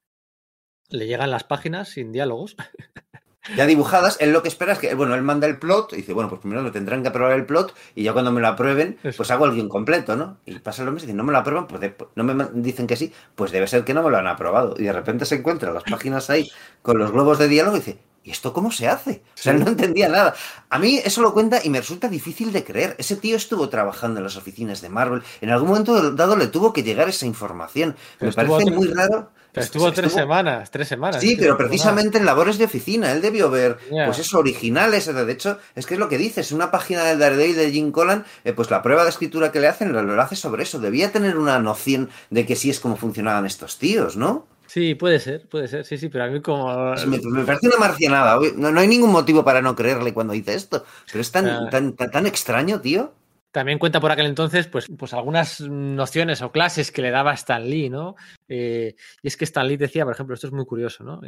le 0.88 1.06
llegan 1.06 1.30
las 1.30 1.44
páginas 1.44 1.90
sin 1.90 2.10
diálogos. 2.10 2.56
ya 3.56 3.66
dibujadas, 3.66 4.16
él 4.20 4.32
lo 4.32 4.42
que 4.42 4.48
espera 4.48 4.72
es 4.72 4.78
que, 4.78 4.94
bueno, 4.94 5.14
él 5.14 5.22
manda 5.22 5.46
el 5.46 5.58
plot 5.58 5.92
y 5.92 5.96
dice, 5.96 6.12
bueno, 6.12 6.28
pues 6.28 6.40
primero 6.40 6.62
me 6.62 6.70
tendrán 6.70 7.02
que 7.02 7.08
aprobar 7.08 7.32
el 7.32 7.44
plot 7.44 7.74
y 7.94 8.02
ya 8.02 8.12
cuando 8.12 8.32
me 8.32 8.40
lo 8.40 8.48
aprueben, 8.48 8.98
Eso. 9.02 9.18
pues 9.18 9.30
hago 9.30 9.44
el 9.46 9.52
guion 9.52 9.68
completo, 9.68 10.16
¿no? 10.16 10.38
Y 10.46 10.58
pasa 10.58 10.84
lo 10.84 10.92
mismo, 10.92 11.04
y 11.04 11.06
dicen, 11.06 11.16
no 11.16 11.24
me 11.24 11.32
lo 11.32 11.38
aprueban, 11.38 11.66
pues 11.66 11.80
de, 11.80 11.94
no 12.14 12.24
me 12.24 12.46
dicen 12.54 12.86
que 12.86 12.96
sí, 12.96 13.12
pues 13.34 13.52
debe 13.52 13.66
ser 13.66 13.84
que 13.84 13.94
no 13.94 14.02
me 14.02 14.10
lo 14.10 14.16
han 14.16 14.26
aprobado. 14.26 14.74
Y 14.78 14.84
de 14.84 14.92
repente 14.92 15.26
se 15.26 15.36
encuentra 15.36 15.72
las 15.72 15.84
páginas 15.84 16.30
ahí 16.30 16.50
con 16.82 16.98
los 16.98 17.12
globos 17.12 17.38
de 17.38 17.48
diálogo 17.48 17.76
y 17.76 17.80
dice, 17.80 17.98
¿y 18.24 18.30
esto 18.30 18.52
cómo 18.54 18.72
se 18.72 18.88
hace? 18.88 19.22
O 19.34 19.42
sea, 19.42 19.52
no 19.52 19.68
entendía 19.68 20.08
nada. 20.08 20.34
A 20.70 20.78
mí 20.78 21.00
eso 21.04 21.20
lo 21.20 21.34
cuenta 21.34 21.60
y 21.62 21.68
me 21.68 21.80
resulta 21.80 22.08
difícil 22.08 22.52
de 22.52 22.64
creer. 22.64 22.96
Ese 22.98 23.16
tío 23.16 23.36
estuvo 23.36 23.68
trabajando 23.68 24.18
en 24.18 24.24
las 24.24 24.36
oficinas 24.36 24.80
de 24.80 24.88
Marvel. 24.88 25.22
En 25.42 25.50
algún 25.50 25.68
momento 25.68 26.12
dado 26.12 26.36
le 26.36 26.46
tuvo 26.46 26.72
que 26.72 26.82
llegar 26.82 27.08
esa 27.08 27.26
información. 27.26 27.94
Me 28.20 28.32
parece 28.32 28.70
muy 28.70 28.88
raro. 28.88 29.30
Pero 29.54 29.64
estuvo 29.64 29.92
tres 29.92 30.12
semanas, 30.12 30.70
tres 30.72 30.88
semanas. 30.88 31.20
Sí, 31.20 31.36
pero 31.38 31.56
precisamente 31.56 32.18
en 32.18 32.26
labores 32.26 32.58
de 32.58 32.64
oficina. 32.64 33.12
Él 33.12 33.22
debió 33.22 33.50
ver, 33.50 33.78
yeah. 33.88 34.06
pues 34.06 34.18
eso, 34.18 34.40
originales. 34.40 35.06
De 35.06 35.32
hecho, 35.32 35.58
es 35.76 35.86
que 35.86 35.94
es 35.94 36.00
lo 36.00 36.08
que 36.08 36.18
dices. 36.18 36.50
Una 36.50 36.72
página 36.72 37.04
del 37.04 37.20
Daredevil 37.20 37.54
de 37.54 37.70
Jim 37.70 37.92
Collan, 37.92 38.24
eh, 38.42 38.52
pues 38.52 38.72
la 38.72 38.82
prueba 38.82 39.04
de 39.04 39.10
escritura 39.10 39.52
que 39.52 39.60
le 39.60 39.68
hacen 39.68 39.92
lo, 39.92 40.02
lo 40.02 40.20
hace 40.20 40.34
sobre 40.34 40.64
eso. 40.64 40.80
Debía 40.80 41.12
tener 41.12 41.38
una 41.38 41.60
noción 41.60 42.10
de 42.30 42.44
que 42.44 42.56
sí 42.56 42.68
es 42.68 42.80
como 42.80 42.96
funcionaban 42.96 43.46
estos 43.46 43.78
tíos, 43.78 44.16
¿no? 44.16 44.46
Sí, 44.66 44.96
puede 44.96 45.20
ser, 45.20 45.46
puede 45.48 45.68
ser, 45.68 45.84
sí, 45.84 45.98
sí, 45.98 46.08
pero 46.08 46.24
a 46.24 46.26
mí 46.26 46.40
como... 46.40 46.94
Me, 47.06 47.20
me 47.20 47.44
parece 47.44 47.68
una 47.68 47.76
marcianada, 47.76 48.40
no, 48.56 48.72
no, 48.72 48.80
hay 48.80 48.88
ningún 48.88 49.12
motivo 49.12 49.44
para 49.44 49.62
no 49.62 49.76
creerle 49.76 50.12
cuando 50.12 50.32
dice 50.32 50.54
esto, 50.54 50.84
pero 51.12 51.20
es 51.20 51.30
tan, 51.30 51.70
tan, 51.70 51.92
tan, 51.92 52.10
tan 52.10 52.26
extraño, 52.26 52.80
tío. 52.80 53.12
También 53.54 53.78
cuenta 53.78 54.00
por 54.00 54.10
aquel 54.10 54.26
entonces, 54.26 54.66
pues, 54.66 54.88
pues 54.98 55.14
algunas 55.14 55.60
nociones 55.60 56.42
o 56.42 56.50
clases 56.50 56.90
que 56.90 57.02
le 57.02 57.12
daba 57.12 57.34
Stan 57.34 57.64
Lee, 57.64 57.88
¿no? 57.88 58.16
Eh, 58.48 58.96
y 59.22 59.28
es 59.28 59.36
que 59.36 59.44
Stan 59.44 59.68
Lee 59.68 59.76
decía, 59.76 60.02
por 60.02 60.12
ejemplo, 60.12 60.34
esto 60.34 60.48
es 60.48 60.52
muy 60.52 60.66
curioso, 60.66 61.04
¿no? 61.04 61.20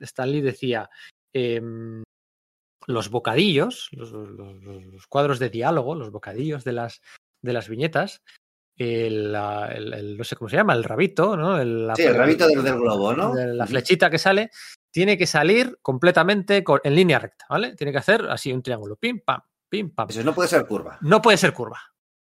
Stan 0.00 0.28
Lee 0.28 0.40
decía, 0.40 0.90
eh, 1.32 1.62
los 2.88 3.10
bocadillos, 3.10 3.90
los, 3.92 4.10
los, 4.10 4.60
los, 4.60 5.06
cuadros 5.06 5.38
de 5.38 5.50
diálogo, 5.50 5.94
los 5.94 6.10
bocadillos 6.10 6.64
de 6.64 6.72
las, 6.72 7.00
de 7.42 7.52
las 7.52 7.68
viñetas, 7.68 8.22
el, 8.76 9.36
el, 9.36 9.94
el, 9.94 10.18
no 10.18 10.24
sé 10.24 10.34
cómo 10.34 10.48
se 10.48 10.56
llama, 10.56 10.72
el 10.72 10.82
rabito, 10.82 11.36
¿no? 11.36 11.60
El, 11.60 11.92
sí, 11.94 12.02
el 12.02 12.16
rabito 12.16 12.48
del, 12.48 12.64
del, 12.64 12.76
globo, 12.76 13.14
¿no? 13.14 13.36
La 13.36 13.68
flechita 13.68 14.10
que 14.10 14.18
sale, 14.18 14.50
tiene 14.90 15.16
que 15.16 15.28
salir 15.28 15.78
completamente 15.80 16.64
en 16.82 16.94
línea 16.96 17.20
recta, 17.20 17.46
¿vale? 17.48 17.76
Tiene 17.76 17.92
que 17.92 17.98
hacer 17.98 18.26
así 18.28 18.52
un 18.52 18.64
triángulo, 18.64 18.96
pim, 18.96 19.20
pam, 19.24 19.42
pim, 19.68 19.90
pam. 19.90 20.08
Eso 20.10 20.22
no 20.24 20.34
puede 20.34 20.48
ser 20.48 20.66
curva. 20.66 20.98
No 21.00 21.22
puede 21.22 21.36
ser 21.36 21.52
curva. 21.52 21.78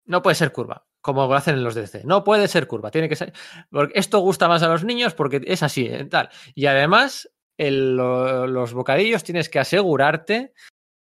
No 0.06 0.22
puede 0.22 0.34
ser 0.34 0.50
curva, 0.50 0.86
como 1.00 1.26
lo 1.26 1.34
hacen 1.34 1.54
en 1.54 1.64
los 1.64 1.74
DC. 1.74 2.02
No 2.04 2.24
puede 2.24 2.48
ser 2.48 2.66
curva, 2.66 2.90
tiene 2.90 3.08
que 3.08 3.16
ser. 3.16 3.32
Porque 3.70 3.98
esto 3.98 4.18
gusta 4.20 4.48
más 4.48 4.62
a 4.62 4.68
los 4.68 4.84
niños 4.84 5.14
porque 5.14 5.40
es 5.44 5.62
así, 5.62 5.86
¿eh? 5.86 6.04
tal. 6.06 6.30
Y 6.54 6.66
además, 6.66 7.30
el, 7.56 7.96
los 7.96 8.72
bocadillos 8.72 9.22
tienes 9.22 9.48
que 9.48 9.60
asegurarte 9.60 10.52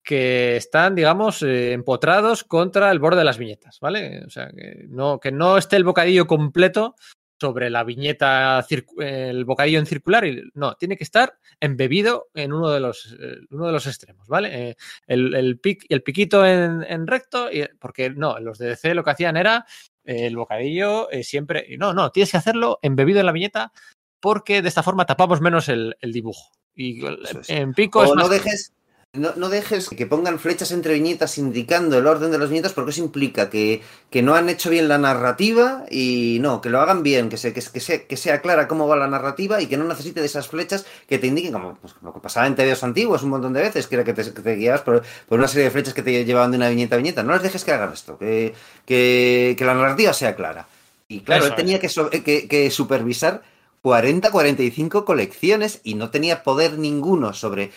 que 0.03 0.57
están, 0.57 0.95
digamos, 0.95 1.43
eh, 1.43 1.73
empotrados 1.73 2.43
contra 2.43 2.91
el 2.91 2.99
borde 2.99 3.19
de 3.19 3.25
las 3.25 3.39
viñetas, 3.39 3.79
¿vale? 3.81 4.25
O 4.25 4.31
sea, 4.31 4.49
que 4.51 4.87
no, 4.89 5.21
que 5.21 5.31
no 5.31 5.59
esté 5.59 5.77
el 5.77 5.85
bocadillo 5.85 6.27
completo 6.27 6.97
sobre 7.41 7.71
la 7.71 7.85
viñeta, 7.85 8.65
el 8.99 9.45
bocadillo 9.45 9.79
en 9.79 9.87
circular, 9.87 10.25
y, 10.27 10.51
no, 10.55 10.75
tiene 10.75 10.97
que 10.97 11.05
estar 11.05 11.39
embebido 11.61 12.29
en 12.35 12.53
uno 12.53 12.71
de 12.71 12.81
los, 12.81 13.17
eh, 13.21 13.37
uno 13.51 13.67
de 13.67 13.73
los 13.73 13.87
extremos, 13.87 14.27
¿vale? 14.29 14.71
Eh, 14.71 14.77
el, 15.07 15.35
el, 15.35 15.59
pic, 15.59 15.85
el 15.89 16.03
piquito 16.03 16.45
en, 16.45 16.85
en, 16.89 17.07
recto, 17.07 17.51
y, 17.51 17.69
porque 17.79 18.11
no, 18.11 18.39
los 18.41 18.59
de 18.59 18.69
DC 18.69 18.95
lo 18.95 19.05
que 19.05 19.11
hacían 19.11 19.37
era 19.37 19.67
el 20.05 20.37
bocadillo 20.37 21.11
eh, 21.11 21.23
siempre, 21.23 21.77
no, 21.79 21.93
no, 21.93 22.11
tienes 22.11 22.31
que 22.31 22.39
hacerlo 22.39 22.79
embebido 22.83 23.21
en 23.21 23.27
la 23.27 23.33
viñeta 23.33 23.73
porque 24.21 24.63
de 24.63 24.69
esta 24.69 24.83
forma 24.83 25.05
tapamos 25.05 25.41
menos 25.41 25.69
el, 25.69 25.97
el 26.01 26.13
dibujo. 26.13 26.51
Y 26.75 27.03
en 27.49 27.75
pico 27.75 28.03
es 28.03 28.11
o 28.11 28.15
más... 28.15 28.25
no 28.25 28.31
dejes 28.31 28.73
no, 29.19 29.33
no, 29.37 29.49
dejes 29.49 29.89
que 29.89 30.07
pongan 30.07 30.39
flechas 30.39 30.73
entre 30.73 30.95
viñetas 30.95 31.39
indicando 31.39 31.99
el 31.99 32.07
orden 32.07 32.31
de 32.31 32.39
los 32.39 32.51
viñetas 32.51 32.73
porque 32.73 32.91
eso 32.91 33.03
implica 33.03 33.51
que, 33.51 33.83
que, 34.11 34.23
no 34.23 34.35
han 34.35 34.49
hecho 34.49 34.71
bien 34.71 34.89
la 34.89 34.99
narrativa 34.99 35.85
y 35.91 36.39
no, 36.41 36.61
que 36.61 36.71
lo 36.71 36.81
hagan 36.81 37.03
bien, 37.03 37.29
que, 37.29 37.37
se, 37.37 37.53
que, 37.53 37.63
que, 37.63 37.81
sea, 37.81 38.07
que 38.07 38.17
sea 38.17 38.41
clara 38.41 38.69
cómo 38.69 38.89
va 38.89 38.97
la 38.97 39.09
narrativa 39.09 39.61
y 39.61 39.67
que 39.67 39.77
no 39.77 39.85
necesite 39.85 40.21
de 40.21 40.27
esas 40.27 40.49
flechas 40.49 40.87
que 41.09 41.19
te 41.19 41.27
indiquen, 41.27 41.53
como 41.53 41.77
pues, 41.77 41.95
que 41.95 42.21
pasaba 42.21 42.47
en 42.47 42.55
TVOs 42.55 42.85
antiguos 42.85 43.23
un 43.23 43.31
montón 43.31 43.53
de 43.53 43.63
veces, 43.63 43.87
que 43.87 43.97
era 43.97 44.05
que 44.05 44.15
te, 44.15 44.23
que 44.33 44.43
te 44.43 44.55
guiabas 44.57 44.83
por, 44.83 45.03
por, 45.29 45.39
una 45.39 45.49
serie 45.49 45.65
de 45.65 45.71
flechas 45.71 45.95
que 45.95 46.03
te 46.03 46.25
llevaban 46.25 46.51
de 46.51 46.57
una 46.57 46.69
viñeta 46.69 46.95
a 46.95 46.99
viñeta. 46.99 47.23
No 47.23 47.33
les 47.33 47.43
dejes 47.43 47.65
que 47.65 47.73
hagan 47.73 47.93
esto, 47.93 48.19
que, 48.19 48.55
que, 48.85 49.55
que 49.59 49.65
la 49.65 49.75
narrativa 49.75 50.13
sea 50.13 50.35
clara. 50.35 50.69
Y 51.09 51.21
claro, 51.21 51.47
él 51.47 51.55
tenía 51.55 51.81
que, 51.81 51.89
que, 52.23 52.49
que 52.49 52.71
supervisar 52.71 53.43
40, 53.83 54.31
45 54.31 55.05
colecciones 55.05 55.81
y 55.85 55.95
no 55.95 56.11
tenía 56.11 56.43
poder 56.43 56.79
ninguno 56.79 57.33
sobre 57.33 57.71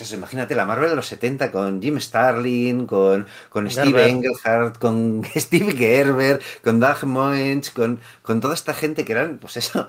pues 0.00 0.12
imagínate 0.14 0.54
la 0.54 0.64
Marvel 0.64 0.88
de 0.88 0.96
los 0.96 1.08
70 1.08 1.52
con 1.52 1.82
Jim 1.82 2.00
Starlin, 2.00 2.86
con, 2.86 3.26
con 3.50 3.70
Steve 3.70 4.08
Engelhardt, 4.08 4.78
con 4.78 5.22
Steve 5.36 5.72
Gerber, 5.76 6.40
con 6.64 6.80
Doug 6.80 7.04
Moench, 7.04 7.70
con, 7.74 8.00
con 8.22 8.40
toda 8.40 8.54
esta 8.54 8.72
gente 8.72 9.04
que 9.04 9.12
eran, 9.12 9.36
pues 9.36 9.58
eso, 9.58 9.88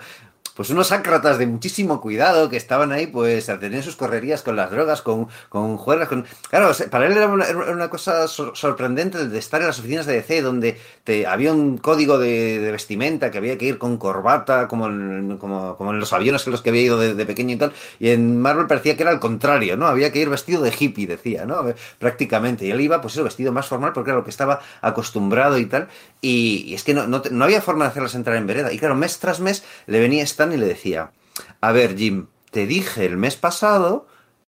pues 0.56 0.70
unos 0.70 0.92
ácratas 0.92 1.38
de 1.38 1.48
muchísimo 1.48 2.02
cuidado 2.02 2.50
que 2.50 2.58
estaban 2.58 2.92
ahí 2.92 3.08
pues 3.08 3.50
a 3.50 3.60
tener 3.60 3.84
sus 3.84 3.96
correrías 3.96 4.42
con 4.42 4.56
las 4.56 4.72
drogas, 4.72 5.02
con, 5.02 5.28
con 5.50 5.78
juegas, 5.78 6.08
con... 6.08 6.26
Claro, 6.50 6.72
para 6.90 7.08
él 7.08 7.14
era 7.14 7.28
una, 7.28 7.90
cosa 7.90 8.28
sor 8.28 8.52
sorprendente 8.56 9.28
de 9.28 9.40
estar 9.40 9.62
en 9.62 9.68
las 9.68 9.80
oficinas 9.80 10.06
de 10.06 10.14
DC 10.14 10.42
donde 10.42 10.80
te, 11.04 11.26
había 11.28 11.54
un 11.54 11.78
código 11.78 12.18
de, 12.18 12.70
vestimenta 12.72 13.32
que 13.32 13.38
había 13.38 13.58
que 13.58 13.66
ir 13.66 13.78
con 13.78 13.98
corbata 13.98 14.68
como 14.68 14.88
en, 14.88 15.38
como, 15.38 15.76
como 15.78 15.92
en 15.92 16.00
los 16.00 16.14
aviones 16.14 16.46
en 16.46 16.52
los 16.52 16.62
que 16.62 16.70
había 16.70 16.82
ido 16.82 16.98
de, 16.98 17.26
pequeño 17.26 17.56
y 17.56 17.58
tal, 17.58 17.74
y 18.00 18.10
en 18.10 18.40
Marvel 18.40 18.68
parecía 18.68 18.96
que 18.96 19.04
era 19.04 19.12
al 19.12 19.20
contrario, 19.20 19.78
¿no? 19.78 19.88
Había 19.88 20.12
que 20.12 20.20
ir 20.20 20.30
vestido 20.30 20.62
de 20.62 20.74
hippie, 20.78 21.08
decía, 21.08 21.46
¿no? 21.46 21.64
Prácticamente, 22.00 22.66
y 22.66 22.72
él 22.72 22.82
iba 22.82 23.02
pues 23.02 23.14
eso, 23.14 23.24
vestido 23.24 23.52
más 23.52 23.68
formal 23.68 23.94
porque 23.94 24.12
era 24.12 24.18
lo 24.18 24.24
que 24.24 24.30
estaba 24.30 24.62
acostumbrado 24.82 25.58
y 25.58 25.66
tal, 25.66 25.88
y, 26.22 26.74
es 26.74 26.84
que 26.84 26.94
no, 26.94 27.08
no, 27.08 27.22
no 27.30 27.46
había 27.46 27.62
forma 27.62 27.86
de 27.86 27.92
hacerlas 27.92 28.16
entrar 28.16 28.38
en 28.38 28.48
vereda, 28.48 28.72
y 28.72 28.80
claro, 28.80 28.96
mes 28.96 29.20
tras 29.20 29.40
mes 29.40 29.64
le 29.88 30.00
venía 30.00 30.24
Y 30.52 30.58
le 30.58 30.68
decía, 30.68 31.12
a 31.62 31.72
ver 31.72 31.98
Jim, 31.98 32.28
te 32.52 32.66
dije 32.66 33.06
el 33.06 33.18
mes 33.18 33.36
pasado 33.36 34.08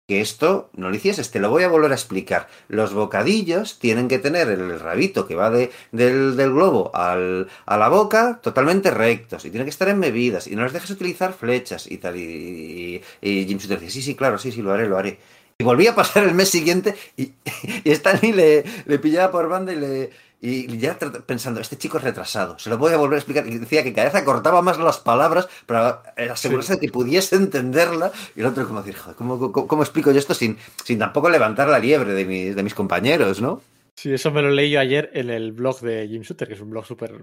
que 0.08 0.22
esto 0.22 0.70
no 0.74 0.88
lo 0.88 0.96
hicieses, 0.96 1.30
te 1.30 1.38
lo 1.38 1.50
voy 1.50 1.64
a 1.64 1.68
volver 1.68 1.92
a 1.92 1.94
explicar. 1.94 2.48
Los 2.68 2.94
bocadillos 2.94 3.78
tienen 3.78 4.08
que 4.08 4.18
tener 4.18 4.48
el 4.48 4.80
rabito 4.80 5.26
que 5.26 5.34
va 5.34 5.50
de, 5.50 5.70
del, 5.92 6.34
del, 6.34 6.50
globo 6.52 6.90
al, 6.94 7.48
a 7.66 7.76
la 7.76 7.90
boca 7.90 8.40
totalmente 8.42 8.90
rectos 8.90 9.44
y 9.44 9.50
tienen 9.50 9.66
que 9.66 9.70
estar 9.70 9.88
en 9.88 10.00
bebidas 10.00 10.46
y 10.46 10.56
no 10.56 10.62
les 10.64 10.72
dejes 10.72 10.90
utilizar 10.90 11.34
flechas 11.34 11.90
y 11.90 11.98
tal. 11.98 12.16
Y, 12.16 13.02
y, 13.20 13.28
y 13.28 13.46
Jim 13.46 13.58
Shooter 13.58 13.80
decía, 13.80 13.90
sí, 13.90 14.02
sí, 14.02 14.14
claro, 14.14 14.38
sí, 14.38 14.50
sí, 14.50 14.62
lo 14.62 14.72
haré, 14.72 14.88
lo 14.88 14.96
haré. 14.96 15.18
Y 15.60 15.64
volví 15.64 15.88
a 15.88 15.94
pasar 15.94 16.22
el 16.22 16.34
mes 16.34 16.50
siguiente 16.50 16.94
y, 17.16 17.32
y 17.84 17.90
Stanley 17.90 18.32
le, 18.32 18.64
le 18.86 18.98
pillaba 18.98 19.32
por 19.32 19.48
banda 19.48 19.72
y 19.72 19.76
le, 19.76 20.10
y 20.40 20.78
ya 20.78 20.96
pensando, 21.26 21.60
este 21.60 21.76
chico 21.76 21.98
es 21.98 22.04
retrasado, 22.04 22.56
se 22.60 22.70
lo 22.70 22.78
voy 22.78 22.92
a 22.92 22.96
volver 22.96 23.16
a 23.16 23.18
explicar. 23.18 23.46
Y 23.48 23.58
decía 23.58 23.82
que 23.82 23.92
cada 23.92 24.06
vez 24.08 24.14
acortaba 24.14 24.62
más 24.62 24.78
las 24.78 24.98
palabras 24.98 25.48
para 25.66 26.02
asegurarse 26.30 26.74
sí. 26.74 26.80
de 26.80 26.86
que 26.86 26.92
pudiese 26.92 27.34
entenderla. 27.34 28.12
Y 28.36 28.40
el 28.40 28.46
otro, 28.46 28.66
como 28.68 28.82
decir, 28.82 29.00
¿cómo, 29.16 29.52
cómo, 29.52 29.66
cómo 29.66 29.82
explico 29.82 30.12
yo 30.12 30.18
esto 30.20 30.34
sin, 30.34 30.56
sin 30.84 31.00
tampoco 31.00 31.28
levantar 31.28 31.68
la 31.68 31.80
liebre 31.80 32.12
de 32.12 32.24
mis, 32.24 32.54
de 32.54 32.62
mis 32.62 32.74
compañeros, 32.74 33.40
no? 33.40 33.62
Sí, 33.98 34.12
eso 34.12 34.30
me 34.30 34.42
lo 34.42 34.50
leí 34.50 34.70
yo 34.70 34.78
ayer 34.78 35.10
en 35.12 35.28
el 35.28 35.50
blog 35.50 35.80
de 35.80 36.06
Jim 36.06 36.22
Shooter, 36.22 36.46
que 36.46 36.54
es 36.54 36.60
un 36.60 36.70
blog 36.70 36.86
súper. 36.86 37.18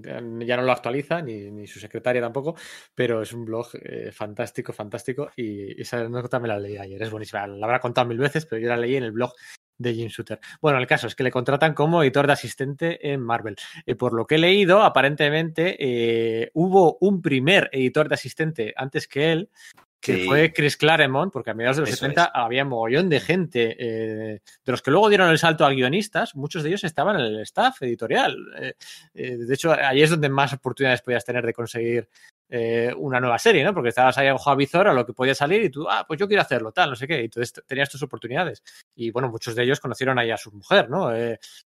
Ya 0.00 0.56
no 0.56 0.62
lo 0.62 0.70
actualiza, 0.70 1.20
ni, 1.20 1.50
ni, 1.50 1.66
su 1.66 1.80
secretaria 1.80 2.22
tampoco, 2.22 2.54
pero 2.94 3.20
es 3.20 3.32
un 3.32 3.44
blog 3.44 3.66
eh, 3.82 4.12
fantástico, 4.12 4.72
fantástico. 4.72 5.32
Y 5.34 5.82
esa 5.82 6.08
nota 6.08 6.38
me 6.38 6.46
la 6.46 6.56
leí 6.56 6.76
ayer, 6.76 7.02
es 7.02 7.10
buenísima. 7.10 7.48
La 7.48 7.66
habrá 7.66 7.80
contado 7.80 8.06
mil 8.06 8.18
veces, 8.18 8.46
pero 8.46 8.62
yo 8.62 8.68
la 8.68 8.76
leí 8.76 8.94
en 8.94 9.02
el 9.02 9.10
blog 9.10 9.32
de 9.76 9.92
Jim 9.92 10.06
Shooter. 10.06 10.38
Bueno, 10.62 10.78
el 10.78 10.86
caso 10.86 11.08
es 11.08 11.16
que 11.16 11.24
le 11.24 11.32
contratan 11.32 11.74
como 11.74 12.00
editor 12.00 12.28
de 12.28 12.34
asistente 12.34 13.12
en 13.12 13.20
Marvel. 13.22 13.56
Eh, 13.84 13.96
por 13.96 14.12
lo 14.12 14.24
que 14.24 14.36
he 14.36 14.38
leído, 14.38 14.82
aparentemente 14.82 15.76
eh, 15.80 16.52
hubo 16.54 16.96
un 17.00 17.22
primer 17.22 17.68
editor 17.72 18.08
de 18.08 18.14
asistente 18.14 18.72
antes 18.76 19.08
que 19.08 19.32
él, 19.32 19.50
que 20.00 20.14
sí. 20.14 20.26
fue 20.26 20.52
Chris 20.52 20.76
Claremont, 20.76 21.32
porque 21.32 21.50
a 21.50 21.54
mediados 21.54 21.76
de 21.76 21.82
los 21.82 21.90
Eso 21.90 22.00
70 22.00 22.22
es. 22.22 22.30
había 22.32 22.64
mogollón 22.64 23.08
de 23.08 23.20
gente, 23.20 23.76
eh, 23.78 24.40
de 24.64 24.72
los 24.72 24.80
que 24.80 24.90
luego 24.90 25.08
dieron 25.08 25.28
el 25.28 25.38
salto 25.38 25.66
a 25.66 25.70
guionistas, 25.70 26.34
muchos 26.34 26.62
de 26.62 26.70
ellos 26.70 26.84
estaban 26.84 27.16
en 27.16 27.26
el 27.26 27.40
staff 27.40 27.82
editorial. 27.82 28.36
Eh, 28.58 28.74
eh, 29.14 29.36
de 29.36 29.54
hecho, 29.54 29.72
ahí 29.72 30.02
es 30.02 30.10
donde 30.10 30.30
más 30.30 30.52
oportunidades 30.54 31.02
podías 31.02 31.24
tener 31.24 31.44
de 31.44 31.52
conseguir 31.52 32.08
una 32.96 33.20
nueva 33.20 33.38
serie, 33.38 33.62
¿no? 33.62 33.72
Porque 33.72 33.90
estabas 33.90 34.18
ahí 34.18 34.28
ojo 34.28 34.50
a 34.50 34.56
visor 34.56 34.88
a 34.88 34.92
lo 34.92 35.06
que 35.06 35.12
podía 35.12 35.36
salir 35.36 35.62
y 35.62 35.70
tú, 35.70 35.88
ah, 35.88 36.04
pues 36.04 36.18
yo 36.18 36.26
quiero 36.26 36.42
hacerlo, 36.42 36.72
tal, 36.72 36.90
no 36.90 36.96
sé 36.96 37.06
qué. 37.06 37.20
Y 37.20 37.26
entonces 37.26 37.62
tenías 37.64 37.88
tus 37.88 38.02
oportunidades. 38.02 38.64
Y 38.96 39.12
bueno, 39.12 39.28
muchos 39.28 39.54
de 39.54 39.62
ellos 39.62 39.78
conocieron 39.78 40.18
ahí 40.18 40.32
a 40.32 40.36
su 40.36 40.50
mujer, 40.50 40.90
¿no? 40.90 41.12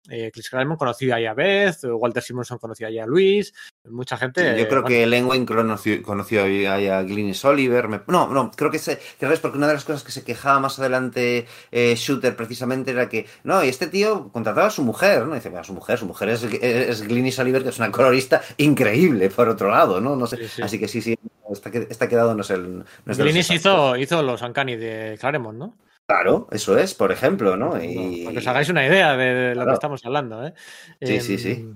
Eh, 0.08 0.26
eh, 0.26 0.30
Chris 0.32 0.50
Claremont 0.50 0.78
conocía 0.78 1.16
ahí 1.16 1.26
a 1.26 1.34
Beth, 1.34 1.84
Walter 1.84 2.22
Simonson 2.22 2.58
conocía 2.58 2.88
ahí 2.88 2.98
a 2.98 3.06
Luis, 3.06 3.54
mucha 3.84 4.16
gente. 4.16 4.40
Sí, 4.40 4.60
yo 4.60 4.68
creo 4.68 4.82
bueno. 4.82 4.88
que 4.88 5.06
Len 5.06 5.26
Wayne 5.26 5.46
conoció, 5.46 6.02
conoció 6.02 6.44
ahí 6.44 6.66
a 6.66 7.02
Glynis 7.02 7.44
Oliver. 7.44 7.88
Me, 7.88 8.00
no, 8.06 8.28
no, 8.28 8.50
creo 8.50 8.70
que, 8.70 8.78
se, 8.78 8.98
que 9.18 9.32
es 9.32 9.40
porque 9.40 9.58
una 9.58 9.68
de 9.68 9.74
las 9.74 9.84
cosas 9.84 10.02
que 10.02 10.12
se 10.12 10.24
quejaba 10.24 10.60
más 10.60 10.78
adelante 10.78 11.46
eh, 11.72 11.94
Shooter 11.96 12.36
precisamente 12.36 12.90
era 12.90 13.08
que, 13.08 13.26
no, 13.44 13.64
y 13.64 13.68
este 13.68 13.86
tío 13.86 14.30
contrataba 14.30 14.66
a 14.66 14.70
su 14.70 14.82
mujer, 14.82 15.24
¿no? 15.26 15.32
Y 15.32 15.36
dice, 15.36 15.48
bueno, 15.48 15.64
su 15.64 15.72
mujer, 15.72 15.98
su 15.98 16.06
mujer 16.06 16.28
es, 16.28 16.42
es 16.44 17.02
Glynis 17.02 17.38
Oliver, 17.38 17.62
que 17.62 17.70
es 17.70 17.78
una 17.78 17.90
colorista 17.90 18.42
increíble, 18.58 19.30
por 19.30 19.48
otro 19.48 19.70
lado, 19.70 20.00
¿no? 20.00 20.16
no 20.16 20.26
sé, 20.26 20.36
sí, 20.36 20.48
sí. 20.48 20.62
Así 20.62 20.78
que 20.78 20.88
sí, 20.88 21.00
sí, 21.00 21.18
está, 21.50 21.70
está 21.70 22.08
quedado, 22.08 22.34
no 22.34 22.42
sé. 22.42 22.58
No 22.58 22.84
es 23.06 23.18
Glynis 23.18 23.50
hizo, 23.50 23.96
hizo 23.96 24.22
los 24.22 24.42
Uncanny 24.42 24.76
de 24.76 25.16
Claremont, 25.18 25.58
¿no? 25.58 25.74
Claro, 26.06 26.48
eso 26.50 26.76
es, 26.76 26.94
por 26.94 27.12
ejemplo, 27.12 27.56
¿no? 27.56 27.82
Y... 27.82 28.24
Para 28.24 28.32
que 28.32 28.38
os 28.38 28.46
hagáis 28.46 28.68
una 28.68 28.86
idea 28.86 29.16
de, 29.16 29.24
de 29.24 29.48
lo 29.48 29.54
claro. 29.54 29.70
que 29.70 29.74
estamos 29.74 30.04
hablando, 30.04 30.46
¿eh? 30.46 30.52
Sí, 31.00 31.14
eh, 31.14 31.20
sí, 31.20 31.38
sí. 31.38 31.74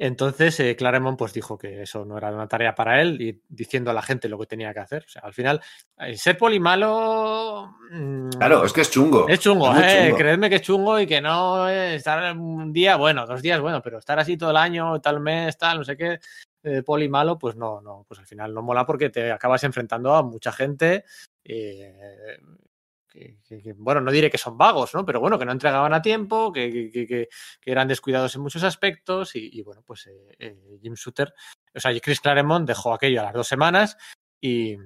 Entonces, 0.00 0.60
eh, 0.60 0.76
Claremont 0.76 1.18
pues 1.18 1.32
dijo 1.32 1.58
que 1.58 1.82
eso 1.82 2.04
no 2.04 2.16
era 2.16 2.30
una 2.30 2.46
tarea 2.46 2.74
para 2.74 3.02
él 3.02 3.20
y 3.20 3.42
diciendo 3.48 3.90
a 3.90 3.94
la 3.94 4.02
gente 4.02 4.28
lo 4.28 4.38
que 4.38 4.46
tenía 4.46 4.72
que 4.72 4.78
hacer. 4.78 5.04
O 5.04 5.08
sea, 5.08 5.22
al 5.22 5.34
final, 5.34 5.60
eh, 5.98 6.16
ser 6.16 6.38
polimalo. 6.38 7.74
Mmm, 7.90 8.30
claro, 8.30 8.64
es 8.64 8.72
que 8.72 8.82
es 8.82 8.90
chungo. 8.90 9.28
Es 9.28 9.40
chungo, 9.40 9.74
es 9.74 9.92
eh, 9.92 10.04
chungo. 10.04 10.16
creedme 10.18 10.48
que 10.48 10.56
es 10.56 10.62
chungo 10.62 11.00
y 11.00 11.06
que 11.06 11.20
no 11.20 11.68
estar 11.68 12.36
un 12.36 12.72
día, 12.72 12.94
bueno, 12.94 13.26
dos 13.26 13.42
días, 13.42 13.60
bueno, 13.60 13.82
pero 13.82 13.98
estar 13.98 14.18
así 14.20 14.36
todo 14.36 14.50
el 14.50 14.56
año, 14.56 15.00
tal 15.00 15.18
mes, 15.18 15.58
tal, 15.58 15.78
no 15.78 15.84
sé 15.84 15.96
qué, 15.96 16.20
eh, 16.62 16.82
polimalo, 16.82 17.36
pues 17.36 17.56
no, 17.56 17.80
no, 17.80 18.04
pues 18.06 18.20
al 18.20 18.26
final 18.26 18.54
no 18.54 18.62
mola 18.62 18.86
porque 18.86 19.10
te 19.10 19.32
acabas 19.32 19.64
enfrentando 19.64 20.14
a 20.14 20.22
mucha 20.22 20.52
gente. 20.52 21.04
Eh, 21.42 22.38
bueno, 23.76 24.00
no 24.00 24.10
diré 24.10 24.30
que 24.30 24.38
son 24.38 24.56
vagos, 24.56 24.94
¿no? 24.94 25.04
Pero 25.04 25.20
bueno, 25.20 25.38
que 25.38 25.44
no 25.44 25.52
entregaban 25.52 25.92
a 25.94 26.02
tiempo, 26.02 26.52
que, 26.52 27.28
eran 27.64 27.88
descuidados 27.88 28.34
en 28.34 28.42
muchos 28.42 28.62
aspectos 28.62 29.34
y, 29.34 29.62
bueno, 29.62 29.82
pues 29.84 30.06
eh, 30.06 30.36
eh, 30.38 30.78
Jim 30.82 30.94
Shooter, 30.94 31.32
o 31.74 31.80
sea, 31.80 31.98
Chris 32.00 32.20
Claremont 32.20 32.66
dejó 32.66 32.92
aquello 32.92 33.20
a 33.20 33.24
las 33.24 33.34
dos 33.34 33.48
semanas 33.48 33.96
y, 34.40 34.76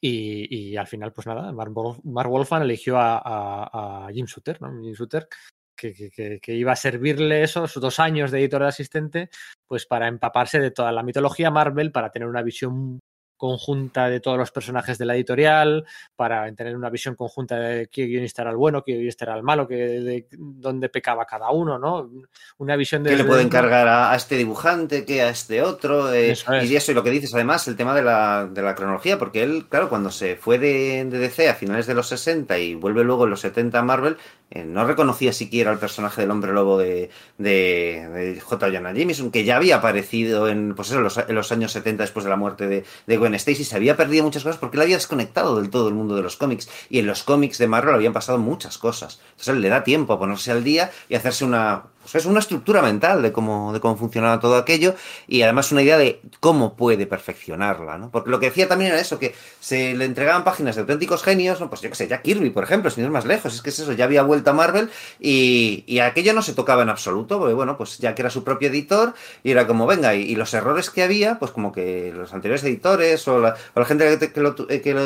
y, 0.00 0.76
al 0.76 0.86
final, 0.86 1.12
pues 1.12 1.26
nada, 1.26 1.52
Mark, 1.52 1.72
Mark 2.04 2.30
Wolfman 2.30 2.62
eligió 2.62 2.96
a, 2.98 4.08
Jim 4.12 4.26
Shooter, 4.26 4.60
¿no? 4.62 4.70
Jim 4.82 4.94
Shooter, 4.94 5.28
que, 5.76 6.54
iba 6.54 6.72
a 6.72 6.76
servirle 6.76 7.42
esos 7.42 7.74
dos 7.74 7.98
años 7.98 8.30
de 8.30 8.40
editor 8.40 8.62
de 8.62 8.68
asistente, 8.68 9.30
pues 9.66 9.86
para 9.86 10.08
empaparse 10.08 10.60
de 10.60 10.70
toda 10.70 10.92
la 10.92 11.02
mitología 11.02 11.50
Marvel, 11.50 11.92
para 11.92 12.10
tener 12.10 12.28
una 12.28 12.42
visión 12.42 13.00
conjunta 13.40 14.10
de 14.10 14.20
todos 14.20 14.36
los 14.36 14.50
personajes 14.50 14.98
de 14.98 15.06
la 15.06 15.16
editorial, 15.16 15.86
para 16.14 16.52
tener 16.54 16.76
una 16.76 16.90
visión 16.90 17.14
conjunta 17.14 17.58
de 17.58 17.88
qué 17.88 18.04
guionista 18.04 18.42
era 18.42 18.50
el 18.50 18.58
bueno, 18.58 18.84
qué 18.84 18.92
guionista 18.92 19.24
era 19.24 19.34
el 19.34 19.42
malo, 19.42 19.66
que, 19.66 19.76
de 19.76 20.26
dónde 20.30 20.90
pecaba 20.90 21.24
cada 21.24 21.50
uno, 21.50 21.78
¿no? 21.78 22.10
Una 22.58 22.76
visión 22.76 23.02
de... 23.02 23.10
¿Qué 23.10 23.16
le 23.16 23.24
puede 23.24 23.42
encargar 23.42 23.88
a, 23.88 24.12
a, 24.12 24.16
este 24.16 24.36
dibujante, 24.36 25.06
qué 25.06 25.22
a 25.22 25.30
este 25.30 25.62
otro? 25.62 26.12
Eh, 26.12 26.32
eso 26.32 26.52
es. 26.52 26.70
Y 26.70 26.76
eso, 26.76 26.92
y 26.92 26.94
lo 26.94 27.02
que 27.02 27.08
dices 27.08 27.34
además, 27.34 27.66
el 27.66 27.76
tema 27.76 27.94
de 27.94 28.02
la, 28.02 28.46
de 28.46 28.60
la 28.60 28.74
cronología, 28.74 29.18
porque 29.18 29.42
él, 29.42 29.66
claro, 29.70 29.88
cuando 29.88 30.10
se 30.10 30.36
fue 30.36 30.58
de, 30.58 31.06
de, 31.06 31.18
DC 31.18 31.48
a 31.48 31.54
finales 31.54 31.86
de 31.86 31.94
los 31.94 32.08
60 32.08 32.58
y 32.58 32.74
vuelve 32.74 33.04
luego 33.04 33.24
en 33.24 33.30
los 33.30 33.40
70 33.40 33.78
a 33.78 33.82
Marvel, 33.82 34.18
eh, 34.50 34.64
no 34.64 34.84
reconocía 34.84 35.32
siquiera 35.32 35.72
el 35.72 35.78
personaje 35.78 36.20
del 36.20 36.30
hombre 36.30 36.52
lobo 36.52 36.76
de, 36.76 37.08
de, 37.38 38.06
de 38.12 38.40
J. 38.40 38.66
Jonah 38.70 38.92
Jameson, 38.92 39.30
que 39.30 39.44
ya 39.44 39.56
había 39.56 39.76
aparecido 39.76 40.48
en, 40.48 40.74
pues 40.74 40.88
eso, 40.88 40.98
en 40.98 41.04
los, 41.04 41.16
en 41.16 41.34
los 41.34 41.52
años 41.52 41.72
70 41.72 42.02
después 42.02 42.24
de 42.24 42.30
la 42.30 42.36
muerte 42.36 42.66
de, 42.66 42.84
de 43.06 43.16
Gwen 43.16 43.29
Stacy, 43.34 43.64
se 43.64 43.76
había 43.76 43.96
perdido 43.96 44.24
muchas 44.24 44.42
cosas 44.42 44.58
porque 44.58 44.76
él 44.76 44.82
había 44.82 44.96
desconectado 44.96 45.56
del 45.60 45.70
todo 45.70 45.88
el 45.88 45.94
mundo 45.94 46.16
de 46.16 46.22
los 46.22 46.36
cómics. 46.36 46.68
Y 46.88 46.98
en 46.98 47.06
los 47.06 47.22
cómics 47.22 47.58
de 47.58 47.66
Marvel 47.66 47.94
habían 47.94 48.12
pasado 48.12 48.38
muchas 48.38 48.78
cosas. 48.78 49.20
Entonces 49.32 49.56
le 49.56 49.68
da 49.68 49.84
tiempo 49.84 50.12
a 50.12 50.18
ponerse 50.18 50.50
al 50.50 50.64
día 50.64 50.90
y 51.08 51.14
hacerse 51.14 51.44
una, 51.44 51.84
es 52.12 52.26
una 52.26 52.40
estructura 52.40 52.82
mental 52.82 53.22
de 53.22 53.32
cómo, 53.32 53.72
de 53.72 53.80
cómo 53.80 53.96
funcionaba 53.96 54.40
todo 54.40 54.56
aquello 54.56 54.94
y 55.28 55.42
además 55.42 55.70
una 55.72 55.82
idea 55.82 55.98
de 55.98 56.20
cómo 56.40 56.74
puede 56.74 57.06
perfeccionarla, 57.06 57.98
¿no? 57.98 58.10
Porque 58.10 58.30
lo 58.30 58.40
que 58.40 58.46
decía 58.46 58.68
también 58.68 58.90
era 58.92 59.00
eso, 59.00 59.18
que 59.18 59.34
se 59.60 59.94
le 59.94 60.04
entregaban 60.04 60.44
páginas 60.44 60.74
de 60.76 60.82
auténticos 60.82 61.22
genios, 61.22 61.60
¿no? 61.60 61.68
Pues 61.68 61.82
yo 61.82 61.88
qué 61.88 61.94
sé, 61.94 62.08
ya 62.08 62.22
Kirby, 62.22 62.50
por 62.50 62.64
ejemplo, 62.64 62.90
sin 62.90 63.04
ir 63.04 63.10
más 63.10 63.24
lejos, 63.24 63.54
es 63.54 63.62
que 63.62 63.70
es 63.70 63.78
eso, 63.78 63.92
ya 63.92 64.04
había 64.04 64.22
vuelto 64.22 64.50
a 64.50 64.52
Marvel 64.52 64.90
y, 65.18 65.84
y 65.86 66.00
aquello 66.00 66.32
no 66.32 66.42
se 66.42 66.54
tocaba 66.54 66.82
en 66.82 66.88
absoluto, 66.88 67.38
porque 67.38 67.54
bueno, 67.54 67.76
pues 67.76 67.98
ya 67.98 68.14
que 68.14 68.22
era 68.22 68.30
su 68.30 68.44
propio 68.44 68.68
editor 68.68 69.14
y 69.42 69.50
era 69.50 69.66
como, 69.66 69.86
venga, 69.86 70.14
y, 70.14 70.34
los 70.40 70.54
errores 70.54 70.88
que 70.90 71.02
había, 71.02 71.38
pues 71.38 71.52
como 71.52 71.70
que 71.70 72.12
los 72.14 72.32
anteriores 72.32 72.64
editores 72.64 73.28
o 73.28 73.38
la, 73.38 73.56
o 73.74 73.80
la 73.80 73.84
gente 73.84 74.18
que, 74.18 74.32
que, 74.32 74.40
lo, 74.40 74.54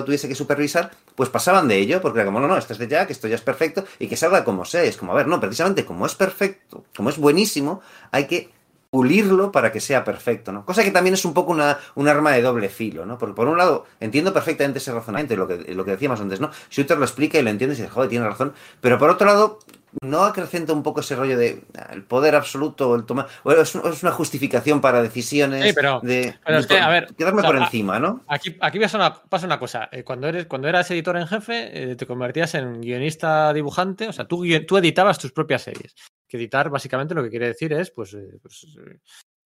tuviese 0.05 0.29
que 0.29 0.35
supervisar, 0.35 0.93
pues 1.17 1.29
pasaban 1.29 1.67
de 1.67 1.79
ello, 1.79 2.01
porque 2.01 2.21
era 2.21 2.27
como, 2.27 2.41
no, 2.41 2.47
no, 2.47 2.57
esto 2.57 2.73
es 2.73 2.79
de 2.79 2.87
Jack, 2.87 3.11
esto 3.11 3.27
ya 3.27 3.35
es 3.35 3.41
perfecto 3.41 3.85
y 3.99 4.07
que 4.07 4.17
salga 4.17 4.45
como 4.45 4.65
sea, 4.65 4.83
es 4.83 4.97
como, 4.97 5.13
a 5.13 5.17
ver, 5.17 5.27
no, 5.27 5.41
precisamente 5.41 5.85
como 5.85 6.07
es 6.07 6.15
perfecto, 6.15 6.85
como 6.97 7.11
es 7.11 7.19
buenísimo, 7.19 7.81
hay 8.11 8.27
que 8.27 8.55
pulirlo 8.95 9.51
para 9.51 9.73
que 9.73 9.81
sea 9.81 10.05
perfecto, 10.05 10.53
¿no? 10.53 10.65
Cosa 10.65 10.85
que 10.85 10.93
también 10.93 11.15
es 11.15 11.25
un 11.25 11.35
poco 11.35 11.51
una, 11.51 11.79
un 11.97 12.07
arma 12.07 12.31
de 12.31 12.43
doble 12.43 12.69
filo, 12.69 13.05
¿no? 13.05 13.19
Porque 13.19 13.35
por 13.35 13.49
un 13.49 13.59
lado, 13.59 13.87
entiendo 13.99 14.33
perfectamente 14.33 14.79
ese 14.79 14.93
razonamiento, 14.93 15.35
lo 15.35 15.49
que, 15.49 15.75
lo 15.75 15.85
que 15.85 15.91
decíamos 15.91 16.21
antes, 16.21 16.39
¿no? 16.39 16.53
Shooter 16.71 16.97
lo 16.97 17.05
explica 17.05 17.37
y 17.37 17.43
lo 17.43 17.51
entiendes 17.51 17.81
y 17.81 17.83
dices, 17.83 17.93
joder, 17.93 18.09
tiene 18.09 18.25
razón, 18.25 18.55
pero 18.81 18.97
por 18.97 19.11
otro 19.11 19.27
lado, 19.27 19.59
no 20.01 20.23
acrecenta 20.23 20.73
un 20.73 20.85
poco 20.85 21.01
ese 21.01 21.17
rollo 21.17 21.37
de 21.37 21.65
el 21.93 22.05
poder 22.05 22.37
absoluto, 22.37 22.95
el 22.95 23.05
tomar. 23.05 23.27
Bueno, 23.43 23.63
es, 23.63 23.75
es, 23.75 24.03
una 24.05 24.13
justificación 24.13 24.81
para 24.81 25.03
decisiones 25.03 25.65
sí, 25.65 25.73
pero, 25.75 26.01
de, 26.01 26.37
pero 26.47 26.59
es 26.59 26.67
que, 26.69 26.79
a 26.79 26.89
ver, 26.89 27.13
quedarme 27.17 27.41
o 27.41 27.43
sea, 27.43 27.51
por 27.51 27.61
encima, 27.61 27.99
¿no? 27.99 28.23
Aquí, 28.29 28.57
aquí 28.61 28.79
pasa, 28.79 28.97
una, 28.97 29.15
pasa 29.15 29.47
una 29.47 29.59
cosa. 29.59 29.89
Eh, 29.91 30.05
cuando, 30.05 30.29
eres, 30.29 30.47
cuando 30.47 30.69
eras 30.69 30.89
editor 30.93 31.17
en 31.17 31.27
jefe, 31.27 31.93
eh, 31.93 31.97
te 31.97 32.07
convertías 32.07 32.55
en 32.55 32.81
guionista 32.81 33.53
dibujante, 33.53 34.09
o 34.09 34.13
sea, 34.13 34.27
tú, 34.27 34.45
tú 34.69 34.77
editabas 34.77 35.19
tus 35.19 35.33
propias 35.33 35.63
series. 35.63 35.95
Que 36.35 36.39
editar 36.39 36.69
básicamente 36.69 37.15
lo 37.15 37.23
que 37.23 37.31
quiere 37.31 37.47
decir 37.47 37.73
es, 37.73 37.93
pues, 37.93 38.13
eh, 38.15 38.41
pues 38.43 38.67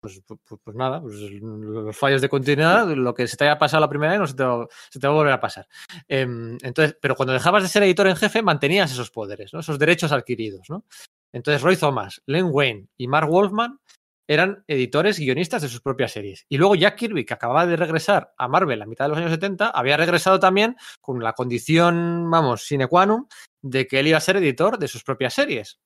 pues, 0.01 0.23
pues, 0.27 0.60
pues, 0.65 0.74
nada, 0.74 1.02
pues 1.02 1.16
los 1.16 1.94
fallos 1.94 2.23
de 2.23 2.31
continuidad, 2.31 2.89
lo 2.89 3.12
que 3.12 3.28
se 3.28 3.36
te 3.36 3.44
haya 3.44 3.59
pasado 3.59 3.82
la 3.82 3.90
primera 3.90 4.12
vez 4.12 4.20
no 4.20 4.27
se 4.27 4.35
te 4.35 4.43
va, 4.43 4.66
se 4.89 4.98
te 4.98 5.06
va 5.06 5.12
a 5.12 5.16
volver 5.16 5.35
a 5.35 5.40
pasar. 5.40 5.69
Eh, 6.09 6.23
entonces, 6.62 6.97
pero 6.98 7.15
cuando 7.15 7.35
dejabas 7.35 7.62
de 7.62 7.69
ser 7.69 7.82
editor 7.82 8.06
en 8.06 8.16
jefe, 8.16 8.40
mantenías 8.40 8.90
esos 8.90 9.10
poderes, 9.10 9.52
¿no? 9.52 9.60
esos 9.60 9.78
derechos 9.78 10.10
adquiridos. 10.10 10.70
¿no? 10.70 10.86
Entonces, 11.31 11.60
Roy 11.60 11.77
Thomas, 11.77 12.23
Len 12.24 12.47
Wayne 12.51 12.89
y 12.97 13.06
Mark 13.06 13.28
Wolfman 13.28 13.81
eran 14.27 14.65
editores 14.66 15.19
guionistas 15.19 15.60
de 15.60 15.69
sus 15.69 15.82
propias 15.82 16.12
series. 16.12 16.47
Y 16.48 16.56
luego 16.56 16.74
Jack 16.74 16.97
Kirby, 16.97 17.27
que 17.27 17.35
acababa 17.35 17.66
de 17.66 17.77
regresar 17.77 18.35
a 18.39 18.48
Marvel 18.48 18.81
a 18.81 18.86
mitad 18.86 19.06
de 19.06 19.09
los 19.10 19.19
años 19.19 19.32
70, 19.32 19.69
había 19.69 19.98
regresado 19.98 20.40
también 20.40 20.77
con 21.01 21.23
la 21.23 21.32
condición, 21.32 22.31
vamos, 22.31 22.62
sine 22.66 22.86
qua 22.86 23.05
non, 23.06 23.27
de 23.62 23.86
que 23.86 24.01
él 24.01 24.09
iba 24.09 24.19
a 24.19 24.20
ser 24.20 24.36
editor 24.36 24.78
de 24.78 24.86
sus 24.86 25.02
propias 25.02 25.35
series. 25.35 25.81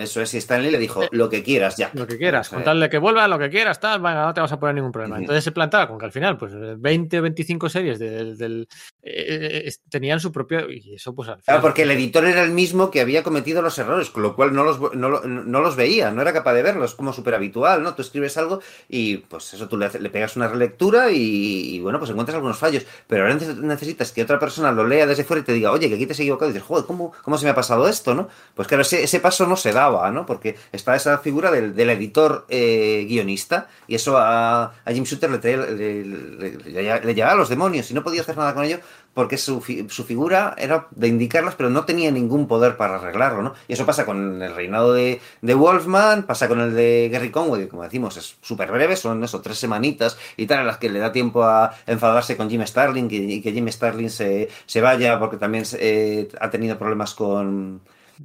Eso 0.00 0.22
es, 0.22 0.32
y 0.32 0.38
Stanley 0.38 0.70
le 0.70 0.78
dijo, 0.78 1.02
lo 1.10 1.28
que 1.28 1.42
quieras, 1.42 1.76
ya. 1.76 1.90
Lo 1.92 2.06
que 2.06 2.16
quieras, 2.16 2.48
con 2.48 2.64
tal 2.64 2.80
de 2.80 2.88
que 2.88 2.96
vuelva, 2.96 3.28
lo 3.28 3.38
que 3.38 3.50
quieras, 3.50 3.80
tal, 3.80 4.00
venga, 4.00 4.24
no 4.24 4.32
te 4.32 4.40
vas 4.40 4.50
a 4.50 4.58
poner 4.58 4.74
ningún 4.74 4.92
problema. 4.92 5.18
Entonces 5.18 5.44
se 5.44 5.52
plantaba 5.52 5.86
con 5.86 5.98
que 5.98 6.06
al 6.06 6.12
final, 6.12 6.38
pues 6.38 6.52
20 6.56 7.18
o 7.18 7.22
25 7.22 7.68
series 7.68 7.98
del, 7.98 8.38
del 8.38 8.66
eh, 9.02 9.64
eh, 9.66 9.72
tenían 9.90 10.18
su 10.18 10.32
propio. 10.32 10.70
Y 10.70 10.94
eso, 10.94 11.14
pues 11.14 11.28
al 11.28 11.34
final. 11.34 11.44
Claro, 11.44 11.60
porque 11.60 11.82
el 11.82 11.90
editor 11.90 12.24
era 12.24 12.42
el 12.42 12.50
mismo 12.50 12.90
que 12.90 13.02
había 13.02 13.22
cometido 13.22 13.60
los 13.60 13.78
errores, 13.78 14.08
con 14.08 14.22
lo 14.22 14.34
cual 14.34 14.54
no 14.54 14.64
los, 14.64 14.80
no, 14.94 15.20
no 15.20 15.60
los 15.60 15.76
veía, 15.76 16.10
no 16.10 16.22
era 16.22 16.32
capaz 16.32 16.54
de 16.54 16.62
verlos, 16.62 16.94
como 16.94 17.12
súper 17.12 17.34
habitual, 17.34 17.82
¿no? 17.82 17.94
Tú 17.94 18.00
escribes 18.00 18.38
algo 18.38 18.60
y, 18.88 19.18
pues 19.18 19.52
eso, 19.52 19.68
tú 19.68 19.76
le, 19.76 19.90
le 19.90 20.10
pegas 20.10 20.34
una 20.36 20.48
relectura 20.48 21.10
y, 21.10 21.74
y, 21.74 21.80
bueno, 21.80 21.98
pues 21.98 22.10
encuentras 22.10 22.36
algunos 22.36 22.56
fallos, 22.56 22.86
pero 23.06 23.24
ahora 23.24 23.34
necesitas 23.34 24.12
que 24.12 24.22
otra 24.22 24.38
persona 24.38 24.72
lo 24.72 24.86
lea 24.86 25.06
desde 25.06 25.24
fuera 25.24 25.42
y 25.42 25.44
te 25.44 25.52
diga, 25.52 25.72
oye, 25.72 25.88
que 25.88 25.96
aquí 25.96 26.06
te 26.06 26.12
has 26.12 26.20
equivocado, 26.20 26.50
y 26.50 26.54
dices, 26.54 26.66
joder, 26.66 26.86
¿cómo, 26.86 27.12
cómo 27.22 27.36
se 27.36 27.44
me 27.44 27.50
ha 27.50 27.54
pasado 27.54 27.86
esto, 27.86 28.14
no? 28.14 28.28
Pues 28.54 28.66
claro, 28.66 28.82
ese, 28.82 29.02
ese 29.02 29.20
paso 29.20 29.46
no 29.46 29.56
se 29.56 29.72
¿no? 30.10 30.26
Porque 30.26 30.56
está 30.72 30.94
esa 30.96 31.18
figura 31.18 31.50
del, 31.50 31.78
editor 31.90 32.46
eh, 32.48 33.04
guionista 33.08 33.68
y 33.86 33.94
eso 33.94 34.16
a, 34.18 34.72
a 34.84 34.92
Jim 34.92 35.04
Shooter 35.04 35.30
le, 35.30 35.38
traía, 35.38 35.56
le, 35.58 36.04
le, 36.04 36.50
le, 36.56 37.00
le, 37.00 37.14
llevaba 37.14 37.34
a 37.34 37.36
los 37.36 37.48
demonios 37.48 37.90
y 37.90 37.94
no 37.94 38.02
podía 38.02 38.22
hacer 38.22 38.36
nada 38.36 38.54
con 38.54 38.64
ello 38.64 38.78
porque 39.14 39.36
su, 39.36 39.60
su, 39.88 40.04
figura 40.04 40.54
era 40.56 40.86
de 40.92 41.08
indicarlas, 41.08 41.56
pero 41.56 41.68
no 41.68 41.84
tenía 41.84 42.10
ningún 42.10 42.46
poder 42.46 42.76
para 42.76 42.96
arreglarlo, 42.96 43.42
¿no? 43.42 43.54
Y 43.66 43.72
eso 43.72 43.84
pasa 43.84 44.06
con 44.06 44.40
el 44.40 44.54
reinado 44.54 44.92
de, 44.92 45.20
de 45.42 45.54
Wolfman, 45.54 46.24
pasa 46.24 46.48
con 46.48 46.60
el 46.60 46.74
de 46.74 47.08
Gary 47.12 47.30
Conway, 47.30 47.62
que 47.62 47.68
como 47.68 47.82
decimos 47.82 48.16
es 48.16 48.36
súper 48.40 48.70
breve, 48.70 48.96
son 48.96 49.22
eso, 49.24 49.40
tres 49.40 49.58
semanitas 49.58 50.16
y 50.36 50.46
tal, 50.46 50.60
en 50.60 50.66
las 50.68 50.78
que 50.78 50.90
le 50.90 51.00
da 51.00 51.10
tiempo 51.10 51.42
a 51.42 51.74
enfadarse 51.86 52.36
con 52.36 52.48
Jim 52.48 52.64
Starling 52.64 53.08
y, 53.10 53.16
y 53.34 53.42
que 53.42 53.52
Jim 53.52 53.68
Starling 53.68 54.10
se, 54.10 54.48
se 54.66 54.80
vaya 54.80 55.18
porque 55.18 55.36
también 55.36 55.64
eh, 55.74 56.28
ha 56.40 56.50
tenido 56.50 56.78
problemas 56.78 57.14
con 57.14 57.80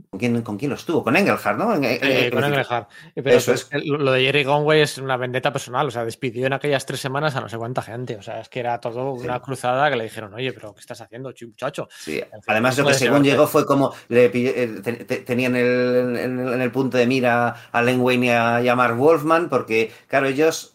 ¿Con 0.09 0.19
quién, 0.19 0.41
¿Con 0.41 0.57
quién 0.57 0.69
lo 0.69 0.75
estuvo? 0.75 1.03
Con 1.03 1.15
Engelhardt, 1.15 1.57
¿no? 1.57 1.73
Eh, 1.75 2.29
con 2.31 2.43
Engelhardt. 2.43 2.89
Pero 3.13 3.29
Eso 3.29 3.53
es. 3.53 3.69
Lo 3.83 4.11
de 4.11 4.23
Jerry 4.23 4.45
Conway 4.45 4.81
es 4.81 4.97
una 4.97 5.17
vendetta 5.17 5.51
personal. 5.51 5.87
O 5.87 5.91
sea, 5.91 6.05
despidió 6.05 6.47
en 6.47 6.53
aquellas 6.53 6.85
tres 6.85 6.99
semanas 6.99 7.35
a 7.35 7.41
no 7.41 7.49
sé 7.49 7.57
cuánta 7.57 7.81
gente. 7.81 8.15
O 8.15 8.21
sea, 8.21 8.41
es 8.41 8.49
que 8.49 8.59
era 8.59 8.79
todo 8.79 9.13
una 9.13 9.35
sí. 9.35 9.41
cruzada 9.41 9.89
que 9.89 9.95
le 9.95 10.03
dijeron, 10.05 10.33
oye, 10.33 10.53
pero 10.53 10.73
¿qué 10.73 10.81
estás 10.81 11.01
haciendo, 11.01 11.33
muchacho? 11.47 11.87
Sí. 11.89 12.21
Además, 12.47 12.77
lo 12.77 12.87
que 12.87 12.93
según 12.93 13.23
llegó 13.23 13.47
fue 13.47 13.65
como 13.65 13.93
le 14.09 14.25
eh, 14.25 14.81
te, 14.83 14.93
te, 14.93 15.17
tenían 15.17 15.55
el, 15.55 16.17
en, 16.17 16.39
el, 16.39 16.53
en, 16.53 16.61
el, 16.61 16.71
punto 16.71 16.97
de 16.97 17.07
mira 17.07 17.55
a 17.71 17.81
Len 17.81 18.01
Wayne 18.01 18.25
y 18.25 18.29
a, 18.29 18.61
y 18.61 18.67
a 18.67 18.75
Mark 18.75 18.97
Wolfman, 18.97 19.49
porque, 19.49 19.91
claro, 20.07 20.27
ellos 20.27 20.74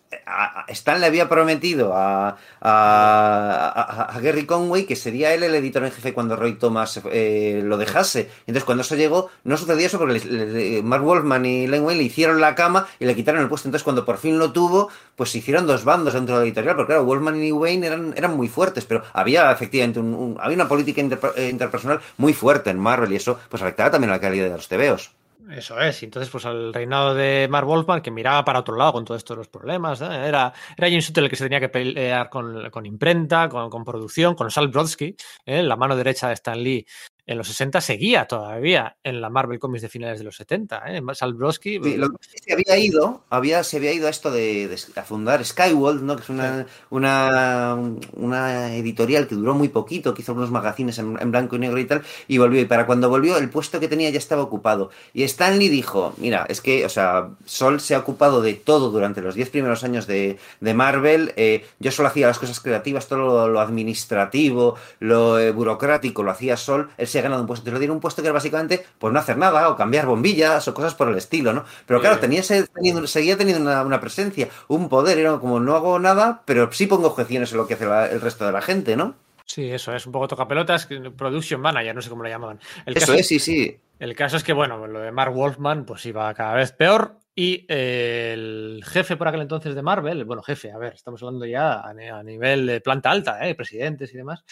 Stan 0.68 1.00
le 1.00 1.06
había 1.06 1.28
prometido 1.28 1.94
a, 1.94 2.36
a, 2.60 4.06
a, 4.12 4.20
Gary 4.20 4.44
Conway 4.44 4.84
que 4.84 4.96
sería 4.96 5.32
él 5.34 5.44
el 5.44 5.54
editor 5.54 5.84
en 5.84 5.92
jefe 5.92 6.12
cuando 6.12 6.34
Roy 6.34 6.54
Thomas 6.54 7.00
eh, 7.12 7.62
lo 7.64 7.76
dejase. 7.76 8.28
Entonces, 8.40 8.64
cuando 8.64 8.82
eso 8.82 8.96
llegó, 8.96 9.30
no 9.44 9.56
sucedió 9.56 9.86
eso 9.86 9.98
porque 9.98 10.18
le, 10.18 10.82
Mark 10.82 11.04
Wolfman 11.04 11.46
y 11.46 11.66
Len 11.68 11.84
Wayne 11.84 11.98
le 11.98 12.04
hicieron 12.04 12.40
la 12.40 12.56
cama 12.56 12.88
y 12.98 13.04
le 13.04 13.14
quitaron 13.14 13.40
el 13.40 13.48
puesto. 13.48 13.68
Entonces, 13.68 13.84
cuando 13.84 14.04
por 14.04 14.18
fin 14.18 14.38
lo 14.38 14.52
tuvo, 14.52 14.88
pues 15.14 15.30
se 15.30 15.38
hicieron 15.38 15.66
dos 15.66 15.84
bandos 15.84 16.14
dentro 16.14 16.34
de 16.34 16.40
la 16.40 16.46
editorial. 16.46 16.74
Porque, 16.74 16.92
claro, 16.92 17.04
Wolfman 17.04 17.42
y 17.42 17.52
Wayne 17.52 17.86
eran, 17.86 18.14
eran 18.16 18.36
muy 18.36 18.48
fuertes, 18.48 18.84
pero 18.86 19.04
había 19.12 19.50
efectivamente 19.52 20.00
un, 20.00 20.36
había 20.40 20.56
una 20.56 20.68
política 20.68 21.00
inter, 21.00 21.20
interpersonal 21.38 22.00
muy 22.16 22.32
fuerte 22.32 22.70
en 22.70 22.78
Marvel 22.78 23.12
y 23.12 23.16
eso 23.16 23.38
pues 23.48 23.62
afectaba 23.62 23.92
también 23.92 24.10
a 24.10 24.14
la 24.14 24.20
calidad 24.20 24.46
de 24.46 24.56
los 24.56 24.68
tebeos. 24.68 25.12
Eso 25.52 25.80
es, 25.80 26.02
entonces 26.02 26.30
pues 26.30 26.46
al 26.46 26.72
reinado 26.72 27.14
de 27.14 27.48
Mark 27.50 27.66
Wolfman, 27.66 28.02
que 28.02 28.10
miraba 28.10 28.44
para 28.44 28.60
otro 28.60 28.76
lado 28.76 28.92
con 28.92 29.04
todos 29.04 29.18
estos 29.18 29.36
los 29.36 29.48
problemas, 29.48 30.00
¿eh? 30.00 30.04
era, 30.04 30.52
era 30.76 30.88
Jim 30.88 31.00
Shooter 31.00 31.24
el 31.24 31.30
que 31.30 31.36
se 31.36 31.44
tenía 31.44 31.58
que 31.58 31.68
pelear 31.68 32.30
con, 32.30 32.70
con 32.70 32.86
imprenta, 32.86 33.48
con, 33.48 33.68
con, 33.68 33.84
producción, 33.84 34.34
con 34.34 34.50
Sal 34.50 34.68
Brodsky, 34.68 35.16
¿eh? 35.46 35.62
la 35.62 35.74
mano 35.76 35.96
derecha 35.96 36.28
de 36.28 36.34
Stan 36.34 36.62
Lee 36.62 36.86
en 37.30 37.38
los 37.38 37.46
60 37.46 37.80
seguía 37.80 38.26
todavía 38.26 38.96
en 39.04 39.20
la 39.20 39.30
Marvel 39.30 39.60
Comics 39.60 39.82
de 39.82 39.88
finales 39.88 40.18
de 40.18 40.24
los 40.24 40.34
70. 40.34 40.82
¿eh? 40.88 41.00
Sal 41.14 41.34
Brodsky. 41.34 41.78
Sí, 41.80 41.96
lo 41.96 42.10
que 42.10 42.16
se 42.44 42.52
había 42.52 42.76
ido, 42.76 43.22
había, 43.30 43.62
se 43.62 43.76
había 43.76 43.92
ido 43.92 44.08
a 44.08 44.10
esto 44.10 44.32
de, 44.32 44.66
de 44.66 44.76
a 44.96 45.04
fundar 45.04 45.44
Skyworld, 45.44 46.02
¿no? 46.02 46.16
que 46.16 46.22
es 46.22 46.28
una, 46.28 46.64
sí. 46.64 46.70
una, 46.90 47.78
una, 48.14 48.74
editorial 48.74 49.28
que 49.28 49.36
duró 49.36 49.54
muy 49.54 49.68
poquito, 49.68 50.12
que 50.12 50.22
hizo 50.22 50.32
unos 50.32 50.50
magazines 50.50 50.98
en, 50.98 51.16
en, 51.20 51.30
blanco 51.30 51.54
y 51.54 51.60
negro 51.60 51.78
y 51.78 51.84
tal, 51.84 52.02
y 52.26 52.38
volvió. 52.38 52.60
Y 52.60 52.64
para 52.64 52.84
cuando 52.84 53.08
volvió, 53.08 53.36
el 53.36 53.48
puesto 53.48 53.78
que 53.78 53.86
tenía 53.86 54.10
ya 54.10 54.18
estaba 54.18 54.42
ocupado. 54.42 54.90
Y 55.14 55.22
Stanley 55.22 55.68
dijo: 55.68 56.14
Mira, 56.16 56.46
es 56.48 56.60
que, 56.60 56.84
o 56.84 56.88
sea, 56.88 57.28
Sol 57.44 57.80
se 57.80 57.94
ha 57.94 58.00
ocupado 58.00 58.42
de 58.42 58.54
todo 58.54 58.90
durante 58.90 59.22
los 59.22 59.36
10 59.36 59.50
primeros 59.50 59.84
años 59.84 60.08
de, 60.08 60.36
de 60.58 60.74
Marvel. 60.74 61.32
Eh, 61.36 61.64
yo 61.78 61.92
solo 61.92 62.08
hacía 62.08 62.26
las 62.26 62.40
cosas 62.40 62.58
creativas, 62.58 63.06
todo 63.06 63.18
lo, 63.20 63.48
lo 63.48 63.60
administrativo, 63.60 64.74
lo 64.98 65.38
eh, 65.38 65.52
burocrático, 65.52 66.24
lo 66.24 66.32
hacía 66.32 66.56
Sol. 66.56 66.90
Él 66.98 67.06
se 67.06 67.19
ha 67.20 67.22
ganado 67.22 67.42
un 67.42 67.46
puesto. 67.46 67.64
Te 67.64 67.70
lo 67.70 67.78
dieron 67.78 67.96
un 67.96 68.00
puesto 68.00 68.22
que 68.22 68.28
era 68.28 68.34
básicamente 68.34 68.84
pues 68.98 69.12
no 69.12 69.18
hacer 69.18 69.36
nada 69.36 69.68
o 69.68 69.76
cambiar 69.76 70.06
bombillas 70.06 70.66
o 70.68 70.74
cosas 70.74 70.94
por 70.94 71.08
el 71.08 71.16
estilo, 71.16 71.52
¿no? 71.52 71.64
Pero 71.86 72.00
claro, 72.00 72.18
tenía 72.18 72.40
ese, 72.40 72.66
teniendo, 72.68 73.06
seguía 73.06 73.36
teniendo 73.36 73.62
una, 73.62 73.82
una, 73.82 74.00
presencia, 74.00 74.48
un 74.68 74.88
poder, 74.88 75.18
era 75.18 75.38
como 75.38 75.60
no 75.60 75.74
hago 75.74 75.98
nada, 75.98 76.42
pero 76.44 76.70
sí 76.72 76.86
pongo 76.86 77.08
objeciones 77.08 77.52
en 77.52 77.58
lo 77.58 77.66
que 77.66 77.74
hace 77.74 77.86
la, 77.86 78.06
el 78.06 78.20
resto 78.20 78.46
de 78.46 78.52
la 78.52 78.62
gente, 78.62 78.96
¿no? 78.96 79.14
Sí, 79.44 79.68
eso 79.68 79.92
es 79.94 80.06
un 80.06 80.12
poco 80.12 80.28
tocapelotas, 80.28 80.88
production 81.16 81.60
manager, 81.60 81.94
no 81.94 82.02
sé 82.02 82.08
cómo 82.08 82.22
lo 82.22 82.28
llamaban. 82.28 82.60
El 82.86 82.96
eso 82.96 83.08
caso, 83.08 83.18
es, 83.18 83.26
sí, 83.26 83.40
sí. 83.40 83.80
El 83.98 84.14
caso 84.14 84.36
es 84.36 84.44
que, 84.44 84.52
bueno, 84.52 84.86
lo 84.86 85.00
de 85.00 85.10
Mark 85.10 85.34
Wolfman 85.34 85.84
pues 85.84 86.06
iba 86.06 86.32
cada 86.34 86.54
vez 86.54 86.70
peor 86.70 87.16
y 87.34 87.66
eh, 87.68 88.32
el 88.32 88.84
jefe 88.84 89.16
por 89.16 89.26
aquel 89.26 89.40
entonces 89.40 89.74
de 89.74 89.82
Marvel, 89.82 90.24
bueno, 90.24 90.42
jefe, 90.42 90.70
a 90.70 90.78
ver, 90.78 90.94
estamos 90.94 91.22
hablando 91.22 91.46
ya 91.46 91.80
a, 91.80 91.90
a 91.90 92.22
nivel 92.22 92.66
de 92.66 92.80
planta 92.80 93.10
alta, 93.10 93.46
¿eh? 93.48 93.54
presidentes 93.54 94.14
y 94.14 94.18
demás, 94.18 94.44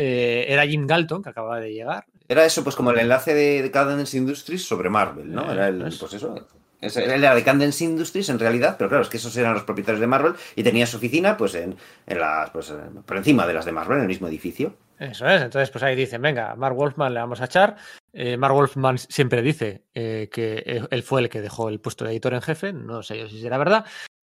eh, 0.00 0.46
era 0.48 0.64
Jim 0.64 0.86
Galton, 0.86 1.24
que 1.24 1.30
acababa 1.30 1.58
de 1.58 1.72
llegar. 1.72 2.06
Era 2.28 2.44
eso, 2.44 2.62
pues 2.62 2.76
como 2.76 2.92
el 2.92 3.00
enlace 3.00 3.34
de, 3.34 3.62
de 3.62 3.70
Cadence 3.72 4.16
Industries 4.16 4.62
sobre 4.64 4.88
Marvel, 4.88 5.32
¿no? 5.32 5.50
Era 5.50 5.66
el, 5.66 5.78
pues 5.98 6.12
eso. 6.12 6.46
Era 6.80 7.34
de 7.34 7.42
Cadence 7.42 7.82
Industries 7.82 8.28
en 8.28 8.38
realidad, 8.38 8.76
pero 8.78 8.88
claro, 8.88 9.02
es 9.02 9.08
que 9.08 9.16
esos 9.16 9.36
eran 9.36 9.54
los 9.54 9.64
propietarios 9.64 10.00
de 10.00 10.06
Marvel 10.06 10.34
y 10.54 10.62
tenía 10.62 10.86
su 10.86 10.98
oficina 10.98 11.36
pues 11.36 11.56
en, 11.56 11.74
en 12.06 12.20
las, 12.20 12.50
pues, 12.50 12.72
por 13.04 13.16
encima 13.16 13.44
de 13.44 13.54
las 13.54 13.64
de 13.64 13.72
Marvel, 13.72 13.96
en 13.96 14.02
el 14.02 14.08
mismo 14.08 14.28
edificio. 14.28 14.76
Eso 15.00 15.26
es, 15.28 15.42
entonces 15.42 15.70
pues 15.70 15.82
ahí 15.82 15.96
dicen, 15.96 16.22
venga, 16.22 16.54
Mark 16.54 16.76
Wolfman 16.76 17.12
le 17.12 17.18
vamos 17.18 17.40
a 17.40 17.46
echar. 17.46 17.76
Eh, 18.12 18.36
Mark 18.36 18.54
Wolfman 18.54 18.98
siempre 18.98 19.42
dice 19.42 19.82
eh, 19.94 20.28
que 20.30 20.82
él 20.88 21.02
fue 21.02 21.22
el 21.22 21.28
que 21.28 21.40
dejó 21.40 21.68
el 21.68 21.80
puesto 21.80 22.04
de 22.04 22.12
editor 22.12 22.34
en 22.34 22.42
jefe, 22.42 22.72
no 22.72 23.02
sé 23.02 23.18
yo 23.18 23.28
si 23.28 23.40
será 23.40 23.58
verdad, 23.58 23.84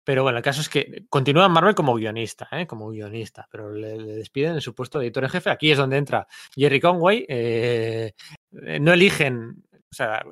pero 0.09 0.23
bueno, 0.23 0.39
el 0.39 0.43
caso 0.43 0.61
es 0.61 0.69
que 0.69 1.05
continúa 1.07 1.47
Marvel 1.49 1.75
como 1.75 1.93
guionista, 1.93 2.47
¿eh? 2.51 2.65
como 2.65 2.89
guionista, 2.89 3.47
pero 3.51 3.71
le, 3.71 3.95
despiden 4.15 4.55
en 4.55 4.61
su 4.61 4.73
puesto 4.73 4.97
de 4.97 5.05
editor 5.05 5.23
en 5.23 5.29
jefe. 5.29 5.51
Aquí 5.51 5.69
es 5.69 5.77
donde 5.77 5.97
entra 5.97 6.25
Jerry 6.55 6.79
Conway. 6.79 7.27
Eh, 7.29 8.13
no 8.49 8.93
eligen, 8.93 9.63
o 9.71 9.93
sea, 9.93 10.25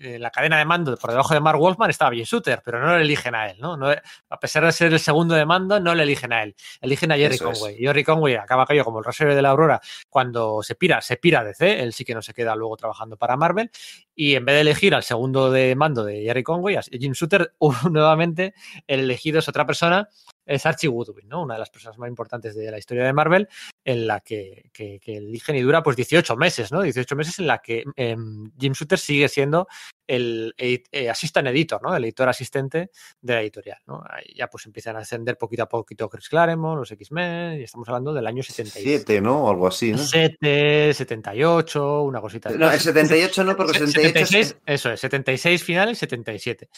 en 0.00 0.20
la 0.20 0.30
cadena 0.30 0.58
de 0.58 0.64
mando 0.64 0.96
por 0.96 1.10
debajo 1.10 1.34
de 1.34 1.40
Mark 1.40 1.58
Wolfman 1.58 1.90
estaba 1.90 2.12
Jim 2.12 2.24
Shooter, 2.24 2.62
pero 2.64 2.80
no 2.80 2.96
le 2.96 3.02
eligen 3.02 3.34
a 3.34 3.50
él, 3.50 3.58
¿no? 3.60 3.76
no 3.76 3.90
a 3.90 4.40
pesar 4.40 4.64
de 4.64 4.72
ser 4.72 4.92
el 4.92 4.98
segundo 4.98 5.34
de 5.34 5.44
mando, 5.44 5.78
no 5.78 5.94
le 5.94 6.02
eligen 6.02 6.32
a 6.32 6.42
él, 6.42 6.54
eligen 6.80 7.12
a 7.12 7.16
Jerry 7.16 7.34
Eso 7.34 7.44
Conway. 7.44 7.74
Es. 7.74 7.80
Jerry 7.80 8.04
Conway 8.04 8.34
acaba 8.36 8.66
cayendo 8.66 8.84
como 8.84 8.98
el 8.98 9.04
rasero 9.04 9.34
de 9.34 9.42
la 9.42 9.50
Aurora 9.50 9.80
cuando 10.08 10.62
se 10.62 10.74
pira, 10.74 11.00
se 11.00 11.16
pira 11.16 11.44
de 11.44 11.54
C, 11.54 11.82
él 11.82 11.92
sí 11.92 12.04
que 12.04 12.14
no 12.14 12.22
se 12.22 12.32
queda 12.32 12.54
luego 12.56 12.76
trabajando 12.76 13.16
para 13.16 13.36
Marvel, 13.36 13.70
y 14.14 14.34
en 14.34 14.44
vez 14.44 14.54
de 14.54 14.60
elegir 14.62 14.94
al 14.94 15.02
segundo 15.02 15.50
de 15.50 15.74
mando 15.76 16.04
de 16.04 16.22
Jerry 16.22 16.42
Conway, 16.42 16.76
a 16.76 16.82
Jim 16.82 17.12
Shooter, 17.12 17.54
nuevamente 17.90 18.54
el 18.86 19.00
elegido 19.00 19.38
es 19.38 19.48
otra 19.48 19.66
persona 19.66 20.08
es 20.50 20.66
Archie 20.66 20.88
Woodwin, 20.88 21.28
¿no? 21.28 21.42
Una 21.42 21.54
de 21.54 21.60
las 21.60 21.70
personas 21.70 21.96
más 21.96 22.08
importantes 22.08 22.54
de 22.54 22.70
la 22.70 22.78
historia 22.78 23.04
de 23.04 23.12
Marvel, 23.12 23.48
en 23.84 24.06
la 24.06 24.20
que, 24.20 24.70
que, 24.72 24.98
que 24.98 25.16
eligen 25.16 25.56
y 25.56 25.60
dura 25.60 25.82
pues 25.82 25.96
18 25.96 26.36
meses, 26.36 26.72
¿no? 26.72 26.82
18 26.82 27.16
meses 27.16 27.38
en 27.38 27.46
la 27.46 27.58
que 27.58 27.84
eh, 27.96 28.16
Jim 28.58 28.72
Shooter 28.72 28.98
sigue 28.98 29.28
siendo 29.28 29.68
el, 30.08 30.52
el, 30.56 31.08
assistant 31.08 31.46
editor, 31.48 31.80
¿no? 31.80 31.94
El 31.94 32.02
editor 32.04 32.28
asistente 32.28 32.90
de 33.20 33.34
la 33.34 33.42
editorial, 33.42 33.78
¿no? 33.86 34.02
Ahí 34.10 34.34
ya 34.34 34.48
pues 34.48 34.66
empiezan 34.66 34.96
a 34.96 35.00
ascender 35.00 35.38
poquito 35.38 35.62
a 35.62 35.68
poquito 35.68 36.08
Chris 36.08 36.28
Claremont, 36.28 36.78
los 36.78 36.90
X-Men, 36.90 37.60
y 37.60 37.62
estamos 37.62 37.88
hablando 37.88 38.12
del 38.12 38.26
año 38.26 38.42
77, 38.42 39.20
¿no? 39.20 39.44
O 39.44 39.50
algo 39.50 39.68
así, 39.68 39.92
¿no? 39.92 39.98
7, 39.98 40.92
78, 40.94 42.02
una 42.02 42.20
cosita. 42.20 42.50
No, 42.50 42.70
el 42.70 42.80
78 42.80 43.44
no, 43.44 43.56
porque 43.56 43.74
78 43.74 44.26
76, 44.26 44.56
eso 44.66 44.90
es, 44.90 45.00
76 45.00 45.62
final 45.62 45.90
y 45.90 45.94
77. 45.94 46.68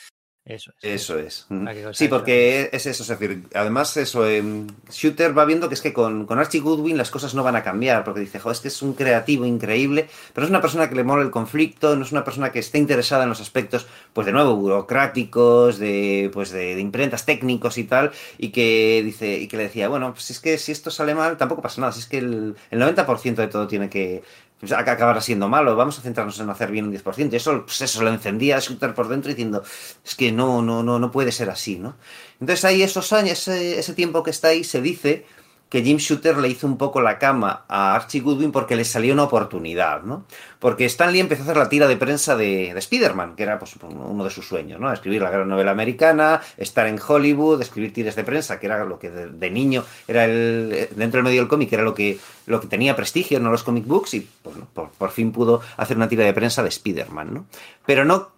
Eso 0.45 0.73
es. 0.81 0.85
Eso 0.85 1.19
es. 1.19 1.47
Sí, 1.93 2.09
porque 2.09 2.69
es 2.73 2.87
eso. 2.87 3.05
Es 3.05 3.09
decir, 3.09 3.45
además, 3.55 3.97
eso. 3.97 4.27
Eh, 4.27 4.43
Shooter 4.91 5.37
va 5.39 5.45
viendo 5.45 5.69
que 5.69 5.75
es 5.75 5.81
que 5.81 5.93
con, 5.93 6.27
con, 6.27 6.41
Archie 6.41 6.61
Goodwin 6.61 6.97
las 6.97 7.13
cosas 7.13 7.35
no 7.35 7.45
van 7.45 7.55
a 7.55 7.63
cambiar. 7.63 8.03
Porque 8.03 8.21
dice, 8.21 8.41
joder, 8.41 8.57
es 8.57 8.61
que 8.61 8.69
es 8.69 8.83
un 8.83 8.95
creativo 8.95 9.47
increíble. 9.47 10.09
Pero 10.35 10.45
es 10.45 10.51
una 10.51 10.61
persona 10.61 10.89
que 10.89 10.97
le 10.97 11.05
mola 11.05 11.23
el 11.23 11.31
conflicto. 11.31 11.95
No 11.95 12.05
es 12.05 12.11
una 12.11 12.25
persona 12.25 12.51
que 12.51 12.59
esté 12.59 12.79
interesada 12.79 13.23
en 13.23 13.29
los 13.29 13.41
aspectos, 13.41 13.87
pues 14.13 14.27
de 14.27 14.33
nuevo, 14.33 14.57
burocráticos, 14.57 15.79
de, 15.79 16.29
pues 16.33 16.51
de, 16.51 16.75
de 16.75 16.81
imprentas 16.81 17.25
técnicos 17.25 17.79
y 17.79 17.85
tal. 17.85 18.11
Y 18.37 18.51
que 18.51 19.01
dice, 19.05 19.39
y 19.39 19.47
que 19.47 19.57
le 19.57 19.65
decía, 19.65 19.89
bueno, 19.89 20.13
pues 20.13 20.29
es 20.33 20.41
que 20.41 20.59
si 20.59 20.73
esto 20.73 20.91
sale 20.91 21.15
mal, 21.15 21.37
tampoco 21.37 21.63
pasa 21.63 21.81
nada. 21.81 21.93
Si 21.93 22.01
es 22.01 22.07
que 22.07 22.19
el, 22.19 22.57
el 22.73 22.81
90% 22.81 23.37
de 23.37 23.47
todo 23.47 23.69
tiene 23.69 23.89
que, 23.89 24.25
acabará 24.71 25.21
siendo 25.21 25.49
malo, 25.49 25.75
vamos 25.75 25.99
a 25.99 26.03
centrarnos 26.03 26.39
en 26.39 26.49
hacer 26.49 26.71
bien 26.71 26.87
un 26.87 26.93
10%. 26.93 27.33
Y 27.33 27.37
eso, 27.37 27.65
pues 27.65 27.81
eso 27.81 28.03
lo 28.03 28.11
encendía 28.11 28.59
Shooter 28.61 28.95
por 28.95 29.09
dentro 29.09 29.29
diciendo, 29.31 29.63
es 30.05 30.15
que 30.15 30.31
no, 30.31 30.63
no, 30.63 30.83
no, 30.83 30.99
no 30.99 31.11
puede 31.11 31.33
ser 31.33 31.51
así, 31.51 31.79
¿no? 31.79 31.97
Entonces 32.41 32.65
ahí 32.65 32.83
esos 32.83 33.13
años, 33.13 33.49
ese 33.49 33.95
tiempo 33.95 34.23
que 34.23 34.31
está 34.31 34.49
ahí, 34.49 34.63
se 34.63 34.81
dice 34.81 35.27
que 35.73 35.83
Jim 35.83 35.97
Shooter 35.97 36.37
le 36.37 36.49
hizo 36.49 36.67
un 36.67 36.77
poco 36.77 37.01
la 37.01 37.19
cama 37.19 37.65
a 37.67 37.95
Archie 37.95 38.21
Goodwin 38.21 38.53
porque 38.53 38.77
le 38.77 38.85
salió 38.85 39.15
una 39.15 39.23
oportunidad, 39.23 40.03
¿no? 40.03 40.27
Porque 40.59 40.85
Stan 40.85 41.11
Lee 41.11 41.21
empezó 41.21 41.41
a 41.41 41.45
hacer 41.45 41.57
la 41.57 41.71
tira 41.71 41.89
de 41.89 41.97
prensa 41.97 42.37
de, 42.37 42.75
de 42.75 42.79
Spider-Man, 42.79 43.37
que 43.37 43.45
era 43.45 43.59
pues, 43.59 43.77
uno 43.81 44.23
de 44.23 44.29
sus 44.29 44.47
sueños, 44.47 44.79
¿no? 44.79 44.93
Escribir 44.93 45.23
la 45.23 45.31
gran 45.31 45.49
novela 45.49 45.71
americana, 45.71 46.43
estar 46.59 46.87
en 46.87 47.01
Hollywood, 47.01 47.63
escribir 47.63 47.95
tiras 47.95 48.17
de 48.17 48.23
prensa, 48.23 48.61
que 48.61 48.67
era 48.67 48.85
lo 48.85 48.99
que 48.99 49.09
de, 49.09 49.51
niño 49.51 49.83
era 50.07 50.27
el. 50.27 50.91
dentro 50.95 51.17
del 51.17 51.25
medio 51.25 51.41
del 51.41 51.49
cómic, 51.49 51.73
era 51.73 51.85
lo 51.85 51.95
que, 51.95 52.19
lo 52.45 52.61
que 52.61 52.67
tenía 52.67 52.95
prestigio, 52.95 53.41
no 53.41 53.51
los 53.51 53.63
comic 53.63 53.87
books, 53.87 54.13
y 54.13 54.29
pues, 54.43 54.55
por, 54.75 54.91
por 54.91 55.11
fin 55.11 55.33
pudo 55.33 55.63
hacer 55.79 55.97
una 55.97 56.07
tira 56.07 56.27
de 56.27 56.35
prensa 56.35 56.63
de 56.63 56.69
Spider-Man, 56.69 57.33
¿no? 57.33 57.47
Pero 57.87 58.05
no 58.05 58.32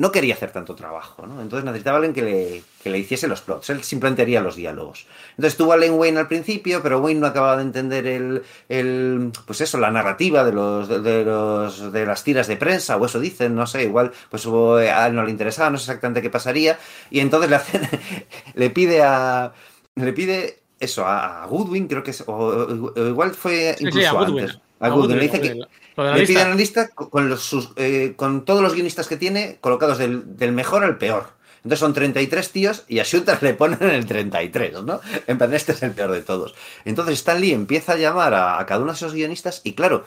no 0.00 0.10
quería 0.10 0.32
hacer 0.32 0.50
tanto 0.50 0.74
trabajo, 0.74 1.26
¿no? 1.26 1.42
Entonces 1.42 1.62
necesitaba 1.62 1.98
alguien 1.98 2.14
que 2.14 2.22
le, 2.22 2.62
que 2.82 2.88
le 2.88 2.98
hiciese 2.98 3.28
los 3.28 3.42
plots. 3.42 3.68
Él 3.68 3.84
simplemente 3.84 4.22
haría 4.22 4.40
los 4.40 4.56
diálogos. 4.56 5.06
Entonces 5.32 5.58
tuvo 5.58 5.74
a 5.74 5.76
Len 5.76 5.92
Wayne 5.92 6.20
al 6.20 6.26
principio, 6.26 6.82
pero 6.82 7.00
Wayne 7.00 7.20
no 7.20 7.26
acababa 7.26 7.58
de 7.58 7.64
entender 7.64 8.06
el, 8.06 8.42
el 8.70 9.30
pues 9.44 9.60
eso, 9.60 9.76
la 9.76 9.90
narrativa 9.90 10.42
de 10.42 10.52
los, 10.52 10.88
de 10.88 11.22
los, 11.22 11.92
de 11.92 12.06
las 12.06 12.24
tiras 12.24 12.46
de 12.46 12.56
prensa, 12.56 12.96
o 12.96 13.04
eso 13.04 13.20
dicen, 13.20 13.54
no 13.54 13.66
sé, 13.66 13.82
igual, 13.82 14.10
pues 14.30 14.46
hubo, 14.46 14.76
a 14.76 15.06
él 15.06 15.14
no 15.14 15.22
le 15.22 15.30
interesaba, 15.30 15.68
no 15.68 15.76
sé 15.76 15.84
exactamente 15.84 16.22
qué 16.22 16.30
pasaría, 16.30 16.78
y 17.10 17.20
entonces 17.20 17.50
le 17.50 17.56
hacen, 17.56 17.82
le 18.54 18.70
pide 18.70 19.02
a, 19.02 19.52
le 19.96 20.14
pide 20.14 20.62
eso, 20.78 21.04
a 21.06 21.44
Goodwin, 21.44 21.88
creo 21.88 22.02
que 22.02 22.12
es, 22.12 22.24
o, 22.26 22.92
o 22.96 23.06
igual 23.06 23.32
fue 23.32 23.76
incluso 23.78 23.98
sí, 23.98 24.00
sí, 24.00 24.06
a 24.06 24.12
Goodwin. 24.12 24.44
antes. 24.44 24.60
A 24.80 24.88
Goodwin, 24.88 25.18
le 25.18 25.24
dice 25.24 25.40
que 25.42 25.60
le 25.96 26.26
pide 26.26 26.44
una 26.44 26.54
lista 26.54 26.88
con, 26.88 27.28
los, 27.28 27.42
sus, 27.42 27.70
eh, 27.76 28.14
con 28.16 28.44
todos 28.44 28.62
los 28.62 28.74
guionistas 28.74 29.08
que 29.08 29.16
tiene 29.16 29.58
colocados 29.60 29.98
del, 29.98 30.36
del, 30.36 30.52
mejor 30.52 30.84
al 30.84 30.98
peor. 30.98 31.28
Entonces 31.58 31.80
son 31.80 31.92
33 31.92 32.52
tíos 32.52 32.84
y 32.88 33.00
a 33.00 33.04
Shooter 33.04 33.42
le 33.42 33.54
ponen 33.54 33.82
el 33.82 34.06
33, 34.06 34.82
¿no? 34.82 35.00
En 35.26 35.36
plan, 35.36 35.52
este 35.52 35.72
es 35.72 35.82
el 35.82 35.92
peor 35.92 36.12
de 36.12 36.22
todos. 36.22 36.54
Entonces 36.84 37.14
Stan 37.18 37.40
Lee 37.40 37.52
empieza 37.52 37.92
a 37.92 37.96
llamar 37.96 38.32
a, 38.32 38.58
a 38.58 38.66
cada 38.66 38.80
uno 38.80 38.92
de 38.92 38.96
esos 38.96 39.12
guionistas 39.12 39.60
y 39.64 39.74
claro, 39.74 40.04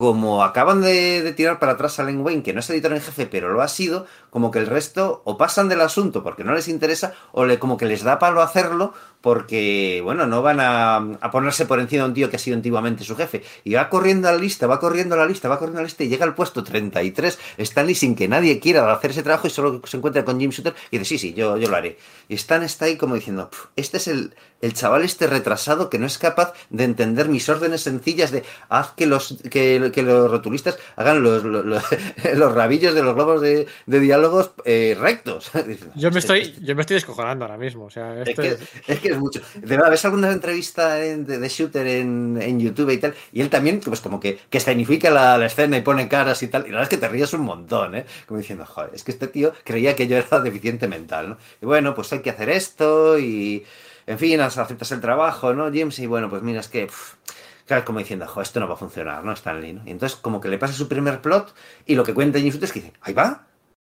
como 0.00 0.42
acaban 0.44 0.80
de, 0.80 1.20
de, 1.20 1.34
tirar 1.34 1.58
para 1.58 1.72
atrás 1.72 2.00
a 2.00 2.04
Len 2.04 2.24
Wayne, 2.24 2.42
que 2.42 2.54
no 2.54 2.60
es 2.60 2.70
editor 2.70 2.94
en 2.94 3.02
jefe, 3.02 3.26
pero 3.26 3.52
lo 3.52 3.60
ha 3.60 3.68
sido, 3.68 4.06
como 4.30 4.50
que 4.50 4.58
el 4.58 4.66
resto 4.66 5.20
o 5.26 5.36
pasan 5.36 5.68
del 5.68 5.82
asunto 5.82 6.22
porque 6.22 6.42
no 6.42 6.54
les 6.54 6.68
interesa, 6.68 7.12
o 7.32 7.44
le, 7.44 7.58
como 7.58 7.76
que 7.76 7.84
les 7.84 8.02
da 8.02 8.18
palo 8.18 8.40
hacerlo 8.40 8.94
porque, 9.20 10.00
bueno, 10.02 10.26
no 10.26 10.42
van 10.42 10.60
a, 10.60 10.96
a, 10.96 11.30
ponerse 11.30 11.66
por 11.66 11.80
encima 11.80 12.04
de 12.04 12.08
un 12.08 12.14
tío 12.14 12.30
que 12.30 12.36
ha 12.36 12.38
sido 12.38 12.56
antiguamente 12.56 13.04
su 13.04 13.16
jefe. 13.16 13.42
Y 13.64 13.74
va 13.74 13.88
corriendo 13.88 14.28
a 14.28 14.32
la 14.32 14.38
lista, 14.38 14.66
va 14.66 14.80
corriendo 14.80 15.14
a 15.14 15.18
la 15.18 15.26
lista, 15.26 15.48
va 15.48 15.58
corriendo 15.58 15.80
a 15.80 15.82
la 15.82 15.86
lista 15.86 16.04
y 16.04 16.08
llega 16.08 16.24
al 16.24 16.34
puesto 16.34 16.64
33, 16.64 17.38
Stanley 17.58 17.94
sin 17.94 18.14
que 18.14 18.28
nadie 18.28 18.58
quiera 18.60 18.90
hacer 18.92 19.10
ese 19.10 19.22
trabajo 19.22 19.46
y 19.46 19.50
solo 19.50 19.80
se 19.84 19.96
encuentra 19.96 20.24
con 20.24 20.40
Jim 20.40 20.50
Shooter 20.50 20.74
y 20.90 20.98
dice, 20.98 21.08
sí, 21.08 21.18
sí, 21.18 21.34
yo, 21.34 21.56
yo 21.56 21.68
lo 21.68 21.76
haré. 21.76 21.98
Y 22.28 22.34
Stan 22.34 22.62
está 22.62 22.86
ahí 22.86 22.96
como 22.96 23.14
diciendo, 23.14 23.50
este 23.76 23.98
es 23.98 24.08
el, 24.08 24.34
el 24.60 24.74
chaval 24.74 25.02
este 25.02 25.26
retrasado 25.26 25.90
que 25.90 25.98
no 25.98 26.06
es 26.06 26.18
capaz 26.18 26.52
de 26.70 26.84
entender 26.84 27.28
mis 27.28 27.48
órdenes 27.48 27.82
sencillas 27.82 28.30
de 28.30 28.44
haz 28.68 28.92
que 28.92 29.06
los, 29.06 29.36
que, 29.50 29.90
que 29.92 30.02
los 30.02 30.30
rotulistas 30.30 30.78
hagan 30.96 31.22
los, 31.22 31.44
los, 31.44 31.64
los, 31.64 31.82
los, 32.34 32.54
rabillos 32.54 32.94
de 32.94 33.02
los 33.02 33.14
globos 33.14 33.40
de, 33.40 33.66
de 33.86 34.00
diálogos 34.00 34.52
eh, 34.64 34.96
rectos. 34.98 35.50
Yo 35.94 36.10
me, 36.10 36.18
estoy, 36.18 36.54
yo 36.60 36.74
me 36.74 36.82
estoy 36.82 36.94
descojonando 36.94 37.44
ahora 37.44 37.56
mismo. 37.56 37.84
O 37.84 37.90
sea, 37.90 38.22
esto 38.22 38.42
es, 38.42 38.56
que, 38.58 38.64
es... 38.64 38.70
es 38.86 38.98
que 39.00 39.09
mucho. 39.18 39.40
De 39.54 39.66
verdad, 39.66 39.90
ves 39.90 40.04
alguna 40.04 40.30
entrevista 40.30 40.94
de, 40.94 41.48
Shooter 41.48 41.86
en, 41.86 42.60
YouTube 42.60 42.90
y 42.90 42.98
tal, 42.98 43.14
y 43.32 43.40
él 43.40 43.50
también, 43.50 43.80
pues 43.80 44.00
como 44.00 44.20
que, 44.20 44.38
que 44.48 44.58
escenifica 44.58 45.10
la, 45.10 45.44
escena 45.44 45.78
y 45.78 45.82
pone 45.82 46.08
caras 46.08 46.42
y 46.42 46.48
tal, 46.48 46.62
y 46.62 46.70
la 46.70 46.78
verdad 46.78 46.82
es 46.84 46.88
que 46.88 46.96
te 46.96 47.08
ríes 47.08 47.32
un 47.32 47.42
montón, 47.42 47.94
¿eh? 47.94 48.06
Como 48.26 48.38
diciendo, 48.38 48.64
joder, 48.66 48.90
es 48.94 49.04
que 49.04 49.12
este 49.12 49.28
tío 49.28 49.52
creía 49.64 49.96
que 49.96 50.06
yo 50.06 50.16
era 50.16 50.40
deficiente 50.40 50.88
mental, 50.88 51.30
¿no? 51.30 51.38
Y 51.60 51.66
bueno, 51.66 51.94
pues 51.94 52.12
hay 52.12 52.20
que 52.20 52.30
hacer 52.30 52.50
esto 52.50 53.18
y, 53.18 53.64
en 54.06 54.18
fin, 54.18 54.40
aceptas 54.40 54.92
el 54.92 55.00
trabajo, 55.00 55.54
¿no, 55.54 55.64
James? 55.64 55.98
Y 55.98 56.06
bueno, 56.06 56.28
pues 56.30 56.42
mira, 56.42 56.60
es 56.60 56.68
que... 56.68 56.88
Claro, 57.66 57.84
como 57.84 58.00
diciendo, 58.00 58.26
jo, 58.26 58.42
esto 58.42 58.58
no 58.58 58.66
va 58.66 58.74
a 58.74 58.76
funcionar, 58.76 59.22
¿no? 59.22 59.32
Stanley, 59.32 59.74
¿no? 59.74 59.82
Y 59.86 59.92
entonces 59.92 60.18
como 60.18 60.40
que 60.40 60.48
le 60.48 60.58
pasa 60.58 60.74
su 60.74 60.88
primer 60.88 61.20
plot 61.20 61.54
y 61.86 61.94
lo 61.94 62.02
que 62.02 62.14
cuenta 62.14 62.40
James 62.40 62.54
Shooter 62.54 62.66
es 62.66 62.72
que 62.72 62.80
dice, 62.80 62.92
ahí 63.00 63.14
va. 63.14 63.46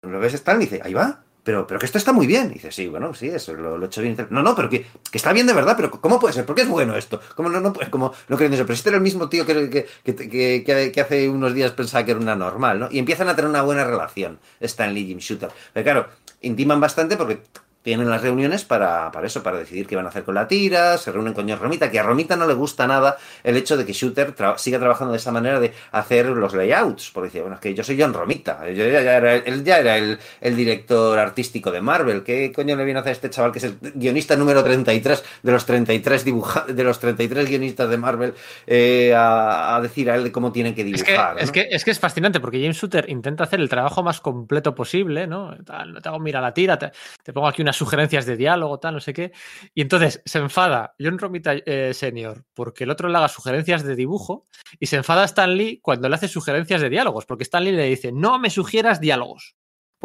Lo 0.02 0.18
ves 0.20 0.34
Stanley 0.34 0.68
y 0.68 0.70
dice, 0.70 0.82
ahí 0.82 0.94
va 0.94 1.25
pero, 1.46 1.68
pero 1.68 1.80
que 1.80 1.86
esto 1.86 2.00
está 2.00 2.12
muy 2.12 2.26
bien. 2.26 2.50
Y 2.50 2.56
dice, 2.56 2.72
sí, 2.72 2.88
bueno, 2.88 3.14
sí, 3.14 3.28
eso 3.28 3.54
lo, 3.54 3.78
lo 3.78 3.86
he 3.86 3.88
hecho 3.88 4.02
bien. 4.02 4.18
No, 4.32 4.42
no, 4.42 4.56
pero 4.56 4.68
que, 4.68 4.88
que, 5.12 5.18
está 5.18 5.32
bien 5.32 5.46
de 5.46 5.54
verdad, 5.54 5.76
pero 5.78 5.92
¿cómo 5.92 6.20
puede 6.20 6.34
ser? 6.34 6.44
¿Por 6.44 6.56
qué 6.56 6.64
es 6.64 6.68
bueno 6.68 6.98
esto? 6.98 7.22
¿Cómo 7.36 7.50
no, 7.50 7.62
no 7.62 7.72
como 7.92 8.14
no 8.28 8.36
creyendo 8.36 8.56
eso? 8.56 8.66
Pero 8.66 8.74
este 8.74 8.90
era 8.90 8.98
el 8.98 9.04
mismo 9.04 9.30
tío 9.30 9.46
que, 9.46 9.86
que, 10.04 10.92
que, 10.92 11.02
hace 11.02 11.30
unos 11.30 11.54
días 11.54 11.72
pensaba 11.72 12.04
que 12.04 12.12
era 12.12 12.20
una 12.20 12.36
normal, 12.36 12.80
¿no? 12.80 12.88
Y 12.90 12.98
empiezan 12.98 13.30
a 13.30 13.36
tener 13.36 13.48
una 13.48 13.62
buena 13.62 13.84
relación, 13.84 14.40
Stanley 14.60 15.06
Jim 15.06 15.20
Shooter. 15.20 15.50
Pero 15.72 15.84
claro, 15.84 16.08
intiman 16.42 16.80
bastante 16.80 17.16
porque 17.16 17.44
tienen 17.86 18.10
las 18.10 18.24
reuniones 18.24 18.66
para, 18.66 19.12
para 19.12 19.28
eso, 19.28 19.44
para 19.44 19.60
decidir 19.60 19.86
qué 19.86 19.96
van 19.96 20.08
a 20.08 20.10
hacer 20.10 20.24
con 20.24 20.34
la 20.34 20.48
tira, 20.48 20.98
se 20.98 21.12
reúnen 21.12 21.36
con 21.36 21.48
John 21.48 21.60
Romita, 21.60 21.92
que 21.92 22.00
a 22.00 22.04
Romita 22.04 22.36
no 22.36 22.48
le 22.48 22.56
gusta 22.56 22.88
nada 22.88 23.20
el 23.44 23.56
hecho 23.58 23.78
de 23.78 23.86
que 23.86 23.94
Shooter 23.94 24.32
tra 24.32 24.58
siga 24.58 24.80
trabajando 24.80 25.12
de 25.12 25.20
esa 25.20 25.32
manera 25.32 25.60
de 25.60 25.72
hacer 25.92 26.26
los 26.26 26.56
layouts, 26.56 27.12
porque 27.14 27.28
decía, 27.28 27.42
bueno, 27.42 27.58
es 27.58 27.62
que 27.62 27.76
yo 27.76 27.84
soy 27.84 28.02
John 28.02 28.12
Romita, 28.12 28.68
yo 28.72 28.88
ya, 28.88 29.04
ya 29.04 29.18
era, 29.18 29.36
él 29.36 29.64
ya 29.64 29.78
era 29.78 29.98
el, 29.98 30.18
el, 30.42 30.56
director 30.56 31.20
artístico 31.20 31.70
de 31.70 31.80
Marvel, 31.80 32.24
¿qué 32.24 32.52
coño 32.52 32.76
le 32.76 32.86
viene 32.86 32.98
a 32.98 33.02
hacer 33.02 33.12
a 33.12 33.14
este 33.14 33.30
chaval 33.30 33.52
que 33.52 33.60
es 33.60 33.66
el 33.66 33.78
guionista 33.94 34.36
número 34.36 34.64
33 34.64 35.24
de 35.44 35.52
los 35.52 35.64
33 35.68 36.26
dibuja 36.26 36.66
de 36.68 36.84
los 36.84 37.00
33 37.00 37.48
guionistas 37.48 37.88
de 37.88 37.98
Marvel 37.98 38.34
eh, 38.66 39.14
a, 39.14 39.76
a, 39.76 39.82
decir 39.82 40.10
a 40.10 40.16
él 40.16 40.24
de 40.24 40.32
cómo 40.32 40.52
tienen 40.52 40.74
que 40.74 40.84
dibujar? 40.84 41.38
Es 41.38 41.52
que, 41.52 41.60
¿no? 41.62 41.62
es, 41.62 41.70
que, 41.70 41.76
es 41.76 41.86
que 41.86 41.92
es 41.92 42.00
fascinante, 42.00 42.40
porque 42.40 42.60
James 42.60 42.78
Shooter 42.78 43.08
intenta 43.12 43.44
hacer 43.44 43.60
el 43.60 43.70
trabajo 43.70 44.02
más 44.02 44.22
completo 44.22 44.74
posible, 44.74 45.28
¿no? 45.28 45.56
Te 45.64 46.10
hago 46.10 46.20
mira 46.20 46.42
la 46.42 46.52
tira, 46.52 46.80
te, 46.80 46.92
te 47.22 47.32
pongo 47.32 47.48
aquí 47.48 47.62
una 47.62 47.75
sugerencias 47.76 48.26
de 48.26 48.38
diálogo, 48.38 48.80
tal, 48.80 48.96
no 48.96 49.00
sé 49.00 49.14
qué. 49.14 49.32
Y 49.74 49.82
entonces 49.82 50.22
se 50.26 50.40
enfada 50.40 50.96
John 51.00 51.20
Romita 51.20 51.54
eh, 51.54 51.94
Senior 51.94 52.46
porque 52.54 52.86
el 52.86 52.90
otro 52.90 53.10
le 53.10 53.18
haga 53.18 53.28
sugerencias 53.28 53.84
de 53.84 53.96
dibujo 53.96 54.48
y 54.80 54.88
se 54.88 54.98
enfada 54.98 55.26
Stan 55.26 55.56
Lee 55.56 55.80
cuando 55.82 56.10
le 56.10 56.16
hace 56.16 56.28
sugerencias 56.28 56.82
de 56.82 56.90
diálogos, 56.90 57.26
porque 57.26 57.44
Stan 57.44 57.64
Lee 57.64 57.72
le 57.72 57.86
dice, 57.86 58.12
no 58.12 58.40
me 58.40 58.50
sugieras 58.50 59.00
diálogos. 59.00 59.56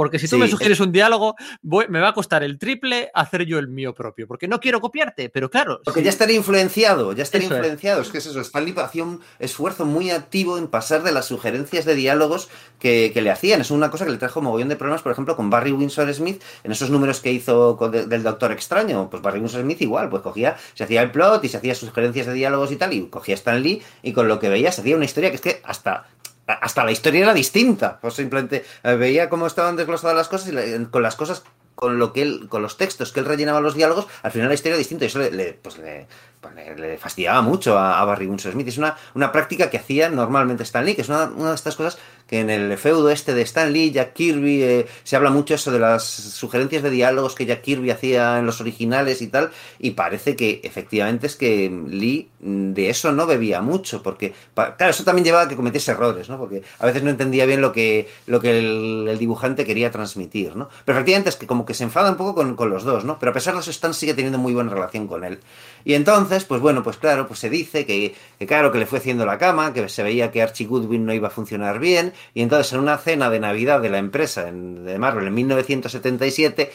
Porque 0.00 0.18
si 0.18 0.28
tú 0.28 0.36
sí, 0.36 0.40
me 0.40 0.48
sugieres 0.48 0.78
es... 0.78 0.86
un 0.86 0.92
diálogo, 0.92 1.36
voy, 1.60 1.84
me 1.90 2.00
va 2.00 2.08
a 2.08 2.14
costar 2.14 2.42
el 2.42 2.58
triple 2.58 3.10
hacer 3.12 3.44
yo 3.44 3.58
el 3.58 3.68
mío 3.68 3.94
propio. 3.94 4.26
Porque 4.26 4.48
no 4.48 4.58
quiero 4.58 4.80
copiarte, 4.80 5.28
pero 5.28 5.50
claro. 5.50 5.82
Porque 5.84 6.00
sí. 6.00 6.04
ya 6.04 6.08
estaría 6.08 6.36
influenciado, 6.36 7.12
ya 7.12 7.22
estaría 7.22 7.48
Eso 7.48 7.56
influenciado. 7.56 8.00
Es. 8.00 8.06
es. 8.06 8.12
que 8.12 8.16
es 8.16 8.24
eso. 8.24 8.40
Stanley 8.40 8.74
hacía 8.78 9.04
un 9.04 9.20
esfuerzo 9.38 9.84
muy 9.84 10.08
activo 10.08 10.56
en 10.56 10.68
pasar 10.68 11.02
de 11.02 11.12
las 11.12 11.26
sugerencias 11.26 11.84
de 11.84 11.94
diálogos 11.96 12.48
que, 12.78 13.10
que, 13.12 13.20
le 13.20 13.30
hacían. 13.30 13.60
Es 13.60 13.70
una 13.70 13.90
cosa 13.90 14.06
que 14.06 14.10
le 14.12 14.16
trajo 14.16 14.40
mogollón 14.40 14.70
de 14.70 14.76
problemas, 14.76 15.02
por 15.02 15.12
ejemplo, 15.12 15.36
con 15.36 15.50
Barry 15.50 15.72
Winsor 15.72 16.10
Smith, 16.14 16.42
en 16.64 16.72
esos 16.72 16.88
números 16.88 17.20
que 17.20 17.30
hizo 17.30 17.76
con, 17.76 17.90
de, 17.90 18.06
del 18.06 18.22
Doctor 18.22 18.52
Extraño. 18.52 19.10
Pues 19.10 19.22
Barry 19.22 19.40
Winsor 19.40 19.60
Smith 19.60 19.82
igual, 19.82 20.08
pues 20.08 20.22
cogía, 20.22 20.56
se 20.72 20.84
hacía 20.84 21.02
el 21.02 21.10
plot 21.10 21.44
y 21.44 21.50
se 21.50 21.58
hacía 21.58 21.74
sugerencias 21.74 22.26
de 22.26 22.32
diálogos 22.32 22.72
y 22.72 22.76
tal, 22.76 22.94
y 22.94 23.06
cogía 23.08 23.34
Stan 23.34 23.62
Lee, 23.62 23.82
y 24.02 24.14
con 24.14 24.28
lo 24.28 24.38
que 24.38 24.48
veía 24.48 24.72
se 24.72 24.80
hacía 24.80 24.96
una 24.96 25.04
historia 25.04 25.28
que 25.28 25.36
es 25.36 25.42
que 25.42 25.60
hasta 25.62 26.06
hasta 26.46 26.84
la 26.84 26.92
historia 26.92 27.22
era 27.22 27.34
distinta. 27.34 27.98
Pues 28.00 28.14
simplemente 28.14 28.64
eh, 28.82 28.94
veía 28.94 29.28
cómo 29.28 29.46
estaban 29.46 29.76
desglosadas 29.76 30.16
las 30.16 30.28
cosas 30.28 30.52
y 30.52 30.84
con 30.86 31.02
las 31.02 31.16
cosas 31.16 31.42
con 31.80 31.98
lo 31.98 32.12
que 32.12 32.20
él, 32.20 32.46
con 32.50 32.60
los 32.60 32.76
textos 32.76 33.10
que 33.10 33.20
él 33.20 33.26
rellenaba 33.26 33.62
los 33.62 33.74
diálogos, 33.74 34.06
al 34.22 34.32
final 34.32 34.48
la 34.48 34.54
historia 34.54 34.72
era 34.72 34.78
distinta 34.78 35.06
y 35.06 35.08
eso 35.08 35.18
le, 35.18 35.54
pues 35.54 35.78
le, 35.78 36.06
pues 36.38 36.54
le, 36.54 36.98
fastidiaba 36.98 37.40
mucho 37.40 37.78
a, 37.78 38.04
Barry 38.04 38.26
Winsor 38.26 38.52
Smith. 38.52 38.68
Es 38.68 38.76
una, 38.76 38.98
una 39.14 39.32
práctica 39.32 39.70
que 39.70 39.78
hacía 39.78 40.10
normalmente 40.10 40.62
Stan 40.62 40.84
Lee, 40.84 40.94
que 40.94 41.00
es 41.00 41.08
una, 41.08 41.26
de 41.26 41.54
estas 41.54 41.76
cosas 41.76 41.98
que 42.30 42.38
en 42.38 42.48
el 42.48 42.78
feudo 42.78 43.10
este 43.10 43.34
de 43.34 43.42
Stan 43.42 43.72
Lee, 43.72 43.90
Jack 43.90 44.12
Kirby, 44.12 44.62
eh, 44.62 44.86
se 45.02 45.16
habla 45.16 45.30
mucho 45.30 45.54
eso 45.54 45.72
de 45.72 45.80
las 45.80 46.04
sugerencias 46.04 46.80
de 46.84 46.90
diálogos 46.90 47.34
que 47.34 47.44
Jack 47.44 47.62
Kirby 47.62 47.90
hacía 47.90 48.38
en 48.38 48.46
los 48.46 48.60
originales 48.60 49.20
y 49.20 49.26
tal, 49.26 49.50
y 49.80 49.90
parece 49.90 50.36
que 50.36 50.60
efectivamente 50.62 51.26
es 51.26 51.34
que 51.34 51.68
Lee 51.88 52.28
de 52.38 52.88
eso 52.88 53.10
no 53.10 53.26
bebía 53.26 53.60
mucho, 53.62 54.00
porque, 54.00 54.32
claro, 54.54 54.90
eso 54.90 55.02
también 55.02 55.24
llevaba 55.24 55.44
a 55.44 55.48
que 55.48 55.56
cometiese 55.56 55.90
errores, 55.90 56.28
¿no? 56.28 56.38
Porque 56.38 56.62
a 56.78 56.86
veces 56.86 57.02
no 57.02 57.10
entendía 57.10 57.46
bien 57.46 57.60
lo 57.60 57.72
que, 57.72 58.08
lo 58.28 58.40
que 58.40 58.60
el, 58.60 59.18
dibujante 59.18 59.66
quería 59.66 59.90
transmitir, 59.90 60.54
¿no? 60.54 60.68
Pero 60.84 60.98
efectivamente 60.98 61.30
es 61.30 61.36
que 61.36 61.48
como 61.48 61.66
que 61.66 61.74
se 61.74 61.82
enfada 61.82 62.10
un 62.10 62.16
poco 62.16 62.36
con, 62.36 62.54
con 62.54 62.70
los 62.70 62.84
dos, 62.84 63.04
¿no? 63.04 63.18
Pero 63.18 63.30
a 63.30 63.34
pesar 63.34 63.54
de 63.54 63.60
eso, 63.60 63.72
Stan 63.72 63.92
sigue 63.92 64.14
teniendo 64.14 64.38
muy 64.38 64.54
buena 64.54 64.70
relación 64.70 65.08
con 65.08 65.24
él. 65.24 65.40
Y 65.84 65.94
entonces, 65.94 66.44
pues 66.44 66.60
bueno, 66.60 66.82
pues 66.82 66.96
claro, 66.96 67.26
pues 67.26 67.40
se 67.40 67.50
dice 67.50 67.84
que, 67.84 68.14
que 68.38 68.46
claro, 68.46 68.70
que 68.70 68.78
le 68.78 68.86
fue 68.86 68.98
haciendo 68.98 69.26
la 69.26 69.36
cama, 69.36 69.72
que 69.72 69.88
se 69.88 70.02
veía 70.02 70.30
que 70.30 70.42
Archie 70.42 70.66
Goodwin 70.66 71.04
no 71.04 71.12
iba 71.12 71.28
a 71.28 71.30
funcionar 71.30 71.78
bien, 71.80 72.12
y 72.34 72.42
entonces 72.42 72.72
en 72.72 72.80
una 72.80 72.98
cena 72.98 73.30
de 73.30 73.40
Navidad 73.40 73.80
de 73.80 73.90
la 73.90 73.98
empresa 73.98 74.44
de 74.44 74.98
Marvel 74.98 75.26
en 75.26 75.34
1977, 75.34 76.72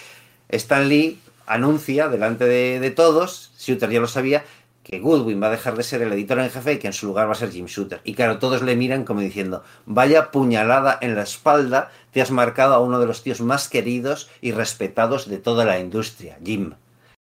Stan 0.49 0.87
Lee 0.87 1.19
anuncia 1.45 2.07
delante 2.09 2.45
de, 2.45 2.91
todos, 2.91 3.51
Shooter 3.57 3.89
ya 3.89 3.99
lo 3.99 4.07
sabía, 4.07 4.43
que 4.83 4.99
Goodwin 4.99 5.41
va 5.41 5.47
a 5.47 5.51
dejar 5.51 5.75
de 5.75 5.83
ser 5.83 6.03
el 6.03 6.13
editor 6.13 6.39
en 6.39 6.49
jefe 6.51 6.73
y 6.73 6.77
que 6.77 6.87
en 6.87 6.93
su 6.93 7.07
lugar 7.07 7.27
va 7.27 7.31
a 7.31 7.35
ser 7.35 7.51
Jim 7.51 7.65
Shooter. 7.65 8.01
Y 8.03 8.13
claro, 8.13 8.37
todos 8.37 8.61
le 8.61 8.75
miran 8.75 9.03
como 9.03 9.21
diciendo, 9.21 9.63
vaya 9.85 10.29
puñalada 10.29 10.97
en 11.01 11.15
la 11.15 11.23
espalda, 11.23 11.91
te 12.11 12.21
has 12.21 12.29
marcado 12.29 12.75
a 12.75 12.79
uno 12.79 12.99
de 12.99 13.07
los 13.07 13.23
tíos 13.23 13.41
más 13.41 13.67
queridos 13.67 14.29
y 14.41 14.51
respetados 14.51 15.27
de 15.27 15.39
toda 15.39 15.65
la 15.65 15.79
industria, 15.79 16.37
Jim. 16.43 16.73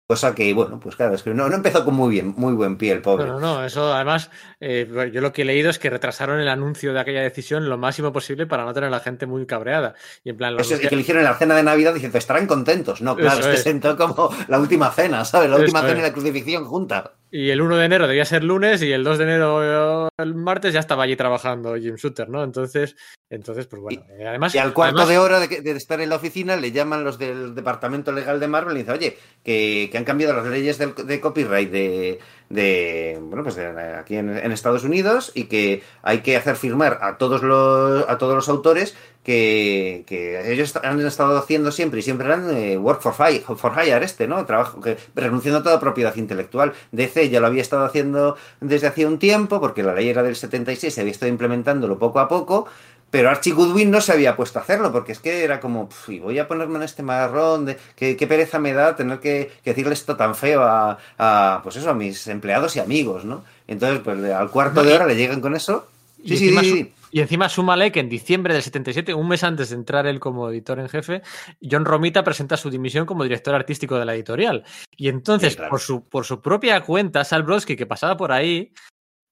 Cosa 0.07 0.37
que, 0.37 0.53
bueno, 0.55 0.79
pues 0.79 0.95
claro, 0.95 1.15
es 1.15 1.25
que 1.25 1.35
no, 1.35 1.49
no 1.49 1.57
empezó 1.57 1.85
con 1.85 1.95
muy 1.95 2.11
bien, 2.11 2.33
muy 2.37 2.53
buen 2.53 2.77
pie 2.77 2.93
el 2.93 3.03
pobre. 3.03 3.27
No, 3.27 3.41
no, 3.41 3.65
eso 3.65 3.93
además, 3.93 4.31
eh, 4.59 5.11
yo 5.13 5.21
lo 5.21 5.33
que 5.33 5.43
he 5.43 5.45
leído 5.45 5.69
es 5.69 5.79
que 5.79 5.91
retrasaron 5.91 6.41
el 6.41 6.49
anuncio 6.49 6.95
de 6.95 7.01
aquella 7.01 7.21
decisión 7.21 7.69
lo 7.69 7.77
máximo 7.77 8.13
posible 8.13 8.47
para 8.47 8.65
no 8.65 8.73
tener 8.73 8.89
a 8.89 8.91
la 8.91 9.01
gente 9.01 9.27
muy 9.27 9.45
cabreada. 9.47 9.95
Y 10.25 10.31
en 10.31 10.37
plan, 10.37 10.55
los 10.55 10.71
Eso, 10.71 10.83
y 10.83 10.89
que 10.89 11.13
en 11.13 11.25
la 11.25 11.35
cena 11.35 11.57
de 11.57 11.63
Navidad 11.63 11.93
diciendo, 11.93 12.17
estarán 12.17 12.47
contentos. 12.47 13.03
No, 13.03 13.17
claro, 13.17 13.41
es 13.41 13.47
que 13.47 13.57
sentó 13.59 13.97
como 13.97 14.31
la 14.49 14.59
última 14.59 14.91
cena, 14.91 15.25
¿sabes? 15.25 15.51
La 15.51 15.57
última 15.57 15.83
cena 15.83 15.99
y 15.99 16.03
la 16.03 16.13
crucifixión 16.13 16.65
junta. 16.65 17.13
Y 17.31 17.51
el 17.51 17.61
1 17.61 17.77
de 17.77 17.85
enero 17.85 18.07
debía 18.07 18.25
ser 18.25 18.45
lunes 18.45 18.81
y 18.83 18.93
el 18.93 19.05
2 19.05 19.19
de 19.19 19.25
enero 19.25 20.09
el 20.17 20.35
martes 20.35 20.73
ya 20.73 20.81
estaba 20.81 21.03
allí 21.03 21.17
trabajando 21.17 21.77
Jim 21.77 21.97
Shooter, 21.97 22.29
¿no? 22.29 22.43
Entonces, 22.43 22.97
entonces 23.29 23.67
pues 23.67 23.83
bueno. 23.83 24.05
Y, 24.19 24.23
además, 24.23 24.55
y 24.55 24.59
al 24.59 24.73
cuarto 24.73 25.07
de 25.07 25.19
hora 25.19 25.41
de, 25.41 25.71
estar 25.73 26.01
en 26.01 26.09
la 26.09 26.17
oficina 26.17 26.57
le 26.57 26.73
llaman 26.73 27.05
los 27.05 27.19
del 27.19 27.55
departamento 27.55 28.13
legal 28.13 28.41
de 28.41 28.49
Marvel 28.49 28.77
y 28.77 28.81
dicen, 28.81 28.95
oye, 28.95 29.19
que, 29.43 29.89
que 29.91 29.99
han 29.99 30.05
cambiado 30.05 30.35
las 30.35 30.47
leyes 30.47 30.79
de, 30.79 30.87
de 30.93 31.21
copyright 31.21 31.71
de, 31.71 32.21
de 32.49 33.19
bueno 33.21 33.43
pues 33.43 33.57
de, 33.57 33.67
aquí 33.99 34.17
en, 34.17 34.31
Estados 34.53 34.85
Unidos 34.85 35.33
y 35.35 35.45
que 35.45 35.83
hay 36.03 36.21
que 36.21 36.37
hacer 36.37 36.57
firmar 36.57 37.01
a 37.03 37.19
todos 37.19 37.43
los 37.43 38.09
a 38.09 38.19
todos 38.19 38.35
los 38.35 38.49
autores 38.49 38.97
que, 39.27 40.05
que 40.07 40.53
ellos 40.53 40.77
han 40.85 41.05
estado 41.05 41.37
haciendo 41.37 41.73
siempre 41.73 41.99
y 41.99 42.03
siempre 42.03 42.29
eran 42.29 42.49
eh, 42.57 42.79
work 42.79 43.03
for, 43.03 43.13
hire, 43.19 43.43
for 43.43 43.73
hire 43.73 44.05
este 44.05 44.29
no 44.29 44.47
trabajo 44.47 44.81
que 44.81 44.97
renunciando 45.17 45.59
a 45.59 45.63
toda 45.65 45.81
propiedad 45.81 46.15
intelectual. 46.15 46.75
DC 46.93 47.29
ya 47.29 47.41
lo 47.41 47.49
había 47.49 47.63
estado 47.63 47.85
haciendo 47.85 48.37
desde 48.61 48.87
hacía 48.87 49.09
un 49.09 49.19
tiempo 49.19 49.61
porque 49.61 49.83
la 49.83 49.95
ley 49.95 50.09
era 50.09 50.23
del 50.23 50.37
76 50.37 50.95
se 50.95 51.01
había 51.01 51.11
estado 51.11 51.31
implementándolo 51.31 51.99
poco 51.99 52.21
a 52.21 52.29
poco 52.29 52.69
pero 53.17 53.31
Archie 53.31 53.55
Goodwin 53.55 53.91
no 53.91 54.03
se 54.03 54.13
había 54.13 54.37
puesto 54.37 54.59
a 54.59 54.63
hacerlo, 54.63 54.93
porque 54.93 55.13
es 55.13 55.21
que 55.21 55.43
era 55.43 55.59
como, 55.59 55.89
y 56.07 56.19
voy 56.19 56.39
a 56.39 56.47
ponerme 56.47 56.77
en 56.77 56.83
este 56.83 57.03
marrón, 57.03 57.65
de, 57.65 57.79
¿qué, 57.97 58.15
pereza 58.27 58.59
me 58.59 58.75
da 58.75 58.95
tener 58.95 59.21
que, 59.21 59.53
decirle 59.65 59.95
esto 59.95 60.19
tan 60.19 60.35
feo 60.35 60.63
a, 60.63 61.61
pues 61.63 61.77
eso, 61.77 61.89
a 61.89 61.95
mis 61.95 62.27
empleados 62.27 62.77
y 62.77 62.81
amigos, 62.81 63.25
¿no? 63.25 63.43
Entonces, 63.67 64.01
pues 64.05 64.23
al 64.23 64.51
cuarto 64.51 64.83
de 64.83 64.93
hora 64.93 65.07
le 65.07 65.17
llegan 65.17 65.41
con 65.41 65.57
eso. 65.57 65.89
Sí, 66.27 66.35
y, 66.35 66.37
sí, 66.37 66.49
encima, 66.49 66.61
sí, 66.61 66.93
y 67.11 67.21
encima 67.21 67.49
súmale 67.49 67.91
que 67.91 68.01
en 68.01 68.11
diciembre 68.11 68.53
del 68.53 68.63
77, 68.63 69.15
un 69.15 69.29
mes 69.29 69.43
antes 69.45 69.71
de 69.71 69.77
entrar 69.77 70.07
él 70.07 70.21
como 70.21 70.51
editor 70.51 70.79
en 70.79 70.91
jefe, 70.91 71.23
John 71.63 71.87
Romita 71.87 72.23
presenta 72.23 72.59
su 72.59 72.69
dimisión 72.69 73.07
como 73.07 73.23
director 73.23 73.55
artístico 73.55 73.99
de 73.99 74.05
la 74.05 74.15
editorial. 74.15 74.63
Y 74.95 75.09
entonces, 75.09 75.57
por, 75.57 75.81
su, 75.81 76.05
por 76.05 76.27
su 76.27 76.43
propia 76.43 76.83
cuenta, 76.83 77.25
Sal 77.25 77.45
Brodsky, 77.45 77.77
que 77.77 77.87
pasaba 77.87 78.19
por 78.19 78.31
ahí, 78.31 78.75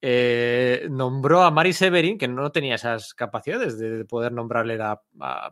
eh, 0.06 0.86
nombró 0.90 1.40
a 1.40 1.50
Mary 1.50 1.72
Severin, 1.72 2.18
que 2.18 2.28
no 2.28 2.52
tenía 2.52 2.74
esas 2.74 3.14
capacidades 3.14 3.78
de 3.78 4.04
poder 4.04 4.32
nombrarle 4.32 4.78
a, 4.78 5.00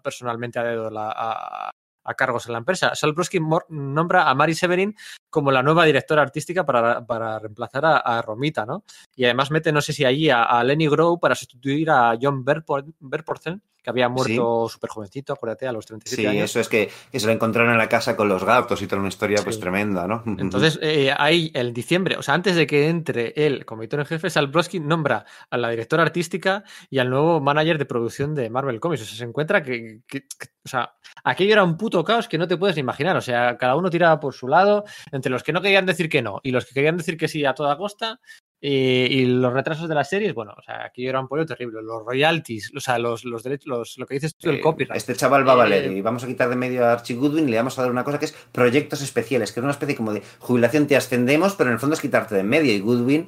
personalmente 0.02 0.58
a 0.58 0.64
dedo 0.64 0.90
a, 0.94 1.70
cargos 2.14 2.44
en 2.44 2.52
la 2.52 2.58
empresa. 2.58 2.94
Salprosky 2.94 3.40
nombra 3.70 4.28
a 4.28 4.34
Mary 4.34 4.54
Severin 4.54 4.94
como 5.30 5.50
la 5.50 5.62
nueva 5.62 5.86
directora 5.86 6.20
artística 6.20 6.66
para, 6.66 7.06
para 7.06 7.38
reemplazar 7.38 7.82
a, 7.86 8.20
Romita, 8.20 8.66
¿no? 8.66 8.84
Y 9.16 9.24
además 9.24 9.50
mete, 9.50 9.72
no 9.72 9.80
sé 9.80 9.94
si 9.94 10.04
allí, 10.04 10.28
a, 10.28 10.62
Lenny 10.62 10.86
Grow 10.86 11.18
para 11.18 11.34
sustituir 11.34 11.88
a 11.88 12.18
John 12.20 12.44
Berporten, 12.44 13.62
que 13.82 13.90
había 13.90 14.08
muerto 14.08 14.68
súper 14.68 14.90
jovencito, 14.90 15.32
acuérdate, 15.32 15.66
a 15.66 15.72
los 15.72 15.86
37 15.86 16.28
años. 16.28 16.34
Sí, 16.34 16.44
eso 16.44 16.60
es 16.60 16.68
que, 16.68 16.90
que, 17.10 17.20
se 17.20 17.26
lo 17.26 17.32
encontraron 17.32 17.72
en 17.72 17.78
la 17.78 17.88
casa 17.88 18.16
con 18.16 18.28
los 18.28 18.44
gatos 18.44 18.80
y 18.82 18.86
toda 18.86 19.00
una 19.00 19.08
historia 19.08 19.40
pues 19.42 19.58
tremenda, 19.58 20.06
¿no? 20.06 20.22
Entonces, 20.38 20.78
eh, 20.82 21.12
ahí, 21.16 21.50
el 21.54 21.72
diciembre, 21.72 22.16
o 22.16 22.22
sea, 22.22 22.34
antes 22.34 22.56
de 22.56 22.66
que 22.66 22.88
entre 22.88 23.32
él 23.36 23.64
como 23.64 23.82
editor 23.82 24.00
en 24.00 24.06
jefe, 24.06 24.30
Salbrosky 24.30 24.80
nombra 24.80 25.24
a 25.50 25.56
la 25.56 25.70
directora 25.70 26.02
artística 26.02 26.64
y 26.90 26.98
al 26.98 27.10
nuevo 27.10 27.40
manager 27.40 27.78
de 27.78 27.86
producción 27.86 28.34
de 28.34 28.50
Marvel 28.50 28.80
Comics. 28.80 29.02
O 29.02 29.04
sea, 29.04 29.16
se 29.16 29.24
encuentra 29.24 29.62
que, 29.62 30.02
que, 30.06 30.20
que 30.22 30.48
o 30.64 30.68
sea, 30.68 30.94
aquello 31.24 31.52
era 31.52 31.64
un 31.64 31.76
puto 31.76 32.04
caos 32.04 32.28
que 32.28 32.38
no 32.38 32.46
te 32.46 32.56
puedes 32.56 32.76
imaginar. 32.78 33.16
O 33.16 33.20
sea, 33.20 33.56
cada 33.58 33.76
uno 33.76 33.90
tiraba 33.90 34.20
por 34.20 34.34
su 34.34 34.46
lado, 34.48 34.84
entre 35.10 35.30
los 35.30 35.42
que 35.42 35.52
no 35.52 35.60
querían 35.60 35.86
decir 35.86 36.08
que 36.08 36.22
no 36.22 36.40
y 36.42 36.52
los 36.52 36.66
que 36.66 36.74
querían 36.74 36.96
decir 36.96 37.16
que 37.16 37.28
sí 37.28 37.44
a 37.44 37.54
toda 37.54 37.76
costa, 37.76 38.20
y, 38.64 38.68
y, 38.68 39.26
los 39.26 39.52
retrasos 39.52 39.88
de 39.88 39.94
las 39.96 40.08
series, 40.08 40.34
bueno, 40.34 40.54
o 40.56 40.62
sea, 40.62 40.84
aquí 40.84 41.04
era 41.04 41.18
un 41.18 41.26
pollo 41.26 41.44
terrible. 41.44 41.82
Los 41.82 42.04
royalties, 42.06 42.70
o 42.76 42.78
sea, 42.78 42.96
los, 42.96 43.24
los 43.24 43.42
derechos, 43.42 43.66
los, 43.66 43.98
lo 43.98 44.06
que 44.06 44.14
dices 44.14 44.36
tú, 44.36 44.50
el 44.50 44.56
eh, 44.56 44.60
copyright. 44.60 44.96
Este 44.96 45.16
chaval 45.16 45.46
va 45.46 45.54
a 45.54 45.56
valer 45.56 45.86
eh, 45.86 45.96
y 45.96 46.00
vamos 46.00 46.22
a 46.22 46.28
quitar 46.28 46.48
de 46.48 46.54
medio 46.54 46.86
a 46.86 46.92
Archie 46.92 47.16
Goodwin 47.16 47.48
y 47.48 47.50
le 47.50 47.56
vamos 47.56 47.76
a 47.76 47.82
dar 47.82 47.90
una 47.90 48.04
cosa 48.04 48.20
que 48.20 48.26
es 48.26 48.36
proyectos 48.52 49.02
especiales, 49.02 49.50
que 49.50 49.58
es 49.58 49.64
una 49.64 49.72
especie 49.72 49.96
como 49.96 50.12
de 50.12 50.22
jubilación, 50.38 50.86
te 50.86 50.94
ascendemos, 50.94 51.56
pero 51.56 51.70
en 51.70 51.74
el 51.74 51.80
fondo 51.80 51.94
es 51.94 52.00
quitarte 52.00 52.36
de 52.36 52.44
medio. 52.44 52.72
Y 52.72 52.78
Goodwin 52.78 53.26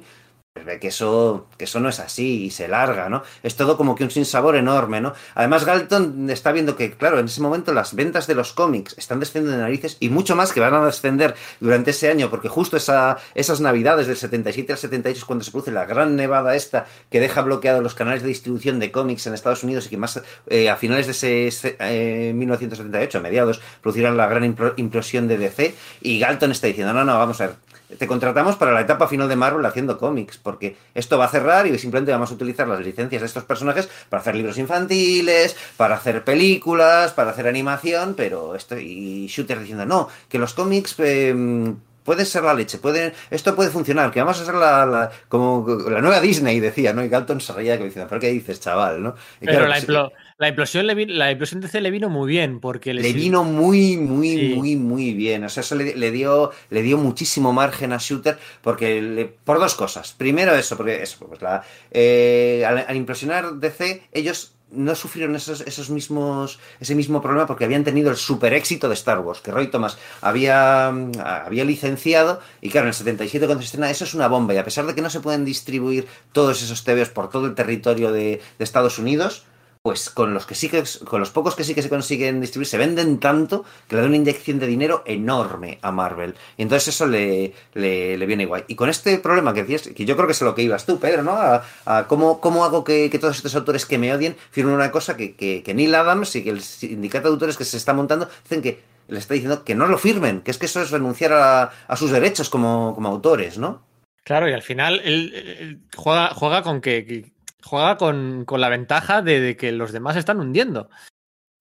pues 0.55 0.65
ve 0.65 0.79
que 0.79 0.87
eso, 0.87 1.47
que 1.57 1.65
eso 1.65 1.81
no 1.81 1.89
es 1.89 1.99
así 1.99 2.45
y 2.45 2.49
se 2.49 2.69
larga, 2.69 3.09
¿no? 3.09 3.23
Es 3.43 3.57
todo 3.57 3.75
como 3.75 3.93
que 3.93 4.05
un 4.05 4.09
sinsabor 4.09 4.55
enorme, 4.55 5.01
¿no? 5.01 5.13
Además, 5.33 5.65
Galton 5.65 6.29
está 6.29 6.53
viendo 6.53 6.77
que, 6.77 6.93
claro, 6.93 7.19
en 7.19 7.25
ese 7.25 7.41
momento 7.41 7.73
las 7.73 7.93
ventas 7.93 8.25
de 8.25 8.35
los 8.35 8.53
cómics 8.53 8.95
están 8.97 9.19
descendiendo 9.19 9.57
de 9.57 9.63
narices 9.63 9.97
y 9.99 10.07
mucho 10.07 10.33
más 10.37 10.53
que 10.53 10.61
van 10.61 10.73
a 10.73 10.85
descender 10.85 11.35
durante 11.59 11.91
ese 11.91 12.09
año, 12.09 12.29
porque 12.29 12.47
justo 12.47 12.77
esa, 12.77 13.17
esas 13.33 13.59
navidades 13.59 14.07
del 14.07 14.15
77 14.15 14.71
al 14.71 14.79
78 14.79 15.17
es 15.19 15.25
cuando 15.25 15.43
se 15.43 15.51
produce 15.51 15.71
la 15.71 15.83
gran 15.83 16.15
nevada 16.15 16.55
esta 16.55 16.85
que 17.11 17.19
deja 17.19 17.41
bloqueados 17.41 17.83
los 17.83 17.93
canales 17.93 18.21
de 18.21 18.29
distribución 18.29 18.79
de 18.79 18.93
cómics 18.93 19.27
en 19.27 19.33
Estados 19.33 19.65
Unidos 19.65 19.87
y 19.87 19.89
que 19.89 19.97
más 19.97 20.21
eh, 20.47 20.69
a 20.69 20.77
finales 20.77 21.07
de 21.07 21.47
ese 21.49 21.75
eh, 21.81 22.31
1978, 22.33 23.17
a 23.17 23.21
mediados, 23.21 23.59
producirán 23.81 24.15
la 24.15 24.27
gran 24.27 24.45
implosión 24.77 25.27
de 25.27 25.37
DC 25.37 25.75
y 25.99 26.17
Galton 26.17 26.51
está 26.51 26.67
diciendo, 26.67 26.93
no, 26.93 27.03
no, 27.03 27.17
vamos 27.17 27.41
a 27.41 27.47
ver, 27.47 27.55
te 27.97 28.07
contratamos 28.07 28.55
para 28.55 28.71
la 28.71 28.81
etapa 28.81 29.07
final 29.07 29.27
de 29.29 29.35
Marvel 29.35 29.65
haciendo 29.65 29.97
cómics, 29.97 30.37
porque 30.37 30.77
esto 30.93 31.17
va 31.17 31.25
a 31.25 31.29
cerrar 31.29 31.67
y 31.67 31.77
simplemente 31.77 32.11
vamos 32.11 32.31
a 32.31 32.33
utilizar 32.35 32.67
las 32.67 32.79
licencias 32.79 33.21
de 33.21 33.27
estos 33.27 33.43
personajes 33.43 33.89
para 34.09 34.21
hacer 34.21 34.35
libros 34.35 34.57
infantiles, 34.57 35.55
para 35.77 35.95
hacer 35.95 36.23
películas, 36.23 37.11
para 37.13 37.31
hacer 37.31 37.47
animación, 37.47 38.13
pero 38.15 38.55
esto 38.55 38.77
y 38.77 39.27
Shooter 39.27 39.59
diciendo, 39.59 39.85
no, 39.85 40.09
que 40.29 40.39
los 40.39 40.53
cómics... 40.53 40.95
Eh, 40.99 41.73
puede 42.05 42.23
ser 42.23 42.43
la 42.43 42.53
leche, 42.53 42.77
puede, 42.77 43.13
esto 43.31 43.55
puede 43.55 43.71
funcionar, 43.71 44.11
que 44.11 44.21
vamos 44.21 44.39
a 44.39 44.45
ser 44.45 44.53
la, 44.53 44.85
la, 44.85 45.11
como 45.27 45.65
la 45.89 46.01
nueva 46.01 46.21
Disney, 46.21 46.59
decía, 46.59 46.93
¿no? 46.93 47.03
Y 47.03 47.09
Galton 47.09 47.41
se 47.41 47.51
reía 47.51 47.77
que 47.77 47.85
diciendo, 47.85 48.07
¿pero 48.07 48.21
qué 48.21 48.29
dices, 48.29 48.61
chaval? 48.61 49.01
¿no? 49.01 49.15
Y 49.41 49.47
Pero 49.47 49.65
claro, 49.65 49.87
la, 49.87 50.09
pues, 50.09 50.13
la, 50.37 50.49
implosión 50.49 50.87
le, 50.87 51.05
la 51.07 51.31
implosión 51.31 51.61
de 51.61 51.67
C 51.67 51.81
le 51.81 51.91
vino 51.91 52.09
muy 52.09 52.27
bien, 52.29 52.59
porque 52.59 52.93
le, 52.93 53.01
le 53.01 53.13
vino 53.13 53.43
muy, 53.43 53.97
muy, 53.97 54.29
sí. 54.29 54.53
muy, 54.55 54.75
muy 54.75 55.13
bien. 55.13 55.43
O 55.43 55.49
sea, 55.49 55.61
eso 55.61 55.75
le, 55.75 55.95
le, 55.95 56.11
dio, 56.11 56.51
le 56.69 56.81
dio 56.81 56.97
muchísimo 56.97 57.53
margen 57.53 57.93
a 57.93 57.97
Shooter, 57.97 58.37
porque 58.61 59.01
le, 59.01 59.25
por 59.25 59.59
dos 59.59 59.75
cosas. 59.75 60.13
Primero 60.13 60.55
eso, 60.55 60.75
porque 60.77 61.01
eso, 61.01 61.27
pues 61.27 61.41
la, 61.41 61.63
eh, 61.91 62.63
al, 62.67 62.85
al 62.87 62.95
implosionar 62.95 63.55
DC, 63.55 64.09
ellos 64.11 64.55
no 64.71 64.95
sufrieron 64.95 65.35
esos, 65.35 65.61
esos, 65.61 65.89
mismos, 65.89 66.59
ese 66.79 66.95
mismo 66.95 67.21
problema 67.21 67.47
porque 67.47 67.65
habían 67.65 67.83
tenido 67.83 68.09
el 68.09 68.17
super 68.17 68.53
éxito 68.53 68.87
de 68.87 68.95
Star 68.95 69.19
Wars, 69.19 69.41
que 69.41 69.51
Roy 69.51 69.67
Thomas 69.67 69.97
había, 70.21 70.87
había 70.87 71.65
licenciado, 71.65 72.39
y 72.61 72.69
claro, 72.69 72.85
en 72.85 72.89
el 72.89 72.93
77 72.93 73.45
cuando 73.45 73.61
se 73.61 73.67
estrena, 73.67 73.89
eso 73.89 74.03
es 74.03 74.13
una 74.13 74.27
bomba, 74.27 74.53
y 74.53 74.57
a 74.57 74.63
pesar 74.63 74.85
de 74.85 74.95
que 74.95 75.01
no 75.01 75.09
se 75.09 75.19
pueden 75.19 75.45
distribuir 75.45 76.07
todos 76.31 76.61
esos 76.61 76.83
TVOs 76.83 77.09
por 77.09 77.29
todo 77.29 77.45
el 77.45 77.55
territorio 77.55 78.11
de, 78.11 78.41
de 78.57 78.63
Estados 78.63 78.99
Unidos, 78.99 79.45
pues 79.85 80.09
con 80.09 80.33
los 80.33 80.47
que 80.47 80.55
sí 80.55 80.67
que, 80.67 80.83
con 81.03 81.19
los 81.19 81.29
pocos 81.29 81.53
que 81.53 81.63
sí 81.63 81.75
que 81.75 81.83
se 81.83 81.89
consiguen 81.89 82.41
distribuir, 82.41 82.65
se 82.65 82.79
venden 82.79 83.19
tanto 83.19 83.63
que 83.87 83.95
le 83.95 84.01
da 84.01 84.07
una 84.07 84.15
inyección 84.15 84.57
de 84.57 84.65
dinero 84.65 85.03
enorme 85.05 85.77
a 85.83 85.91
Marvel. 85.91 86.33
Y 86.57 86.63
entonces 86.63 86.87
eso 86.87 87.05
le, 87.05 87.53
le, 87.75 88.25
viene 88.25 88.47
guay. 88.47 88.63
Y 88.67 88.73
con 88.73 88.89
este 88.89 89.19
problema 89.19 89.53
que 89.53 89.61
decías, 89.61 89.93
que 89.95 90.03
yo 90.03 90.15
creo 90.15 90.25
que 90.25 90.31
es 90.31 90.41
lo 90.41 90.55
que 90.55 90.63
ibas 90.63 90.87
tú, 90.87 90.99
Pedro, 90.99 91.21
¿no? 91.21 91.33
A, 91.37 92.07
cómo, 92.07 92.41
cómo, 92.41 92.65
hago 92.65 92.83
que, 92.83 93.11
que, 93.11 93.19
todos 93.19 93.35
estos 93.37 93.55
autores 93.55 93.85
que 93.85 93.99
me 93.99 94.11
odien 94.11 94.35
firmen 94.49 94.73
una 94.73 94.89
cosa 94.89 95.15
que, 95.15 95.35
que, 95.35 95.61
que 95.61 95.75
Neil 95.75 95.93
Adams 95.93 96.35
y 96.35 96.43
que 96.43 96.49
el 96.49 96.61
sindicato 96.61 97.27
de 97.27 97.33
autores 97.33 97.55
que 97.55 97.63
se 97.63 97.77
está 97.77 97.93
montando 97.93 98.27
dicen 98.41 98.63
que 98.63 98.81
le 99.07 99.19
está 99.19 99.35
diciendo 99.35 99.63
que 99.63 99.75
no 99.75 99.85
lo 99.85 99.99
firmen, 99.99 100.41
que 100.41 100.49
es 100.49 100.57
que 100.57 100.65
eso 100.65 100.81
es 100.81 100.89
renunciar 100.89 101.31
a, 101.33 101.71
a 101.87 101.95
sus 101.95 102.09
derechos 102.09 102.49
como, 102.49 102.95
como, 102.95 103.09
autores, 103.09 103.59
¿no? 103.59 103.85
Claro, 104.23 104.49
y 104.49 104.53
al 104.53 104.63
final 104.63 104.99
él, 105.03 105.31
él 105.35 105.81
juega, 105.95 106.29
juega 106.33 106.63
con 106.63 106.81
que, 106.81 107.34
juega 107.65 107.97
con, 107.97 108.45
con 108.45 108.61
la 108.61 108.69
ventaja 108.69 109.21
de, 109.21 109.39
de, 109.39 109.57
que 109.57 109.71
los 109.71 109.91
demás 109.91 110.13
se 110.13 110.19
están 110.19 110.39
hundiendo. 110.39 110.89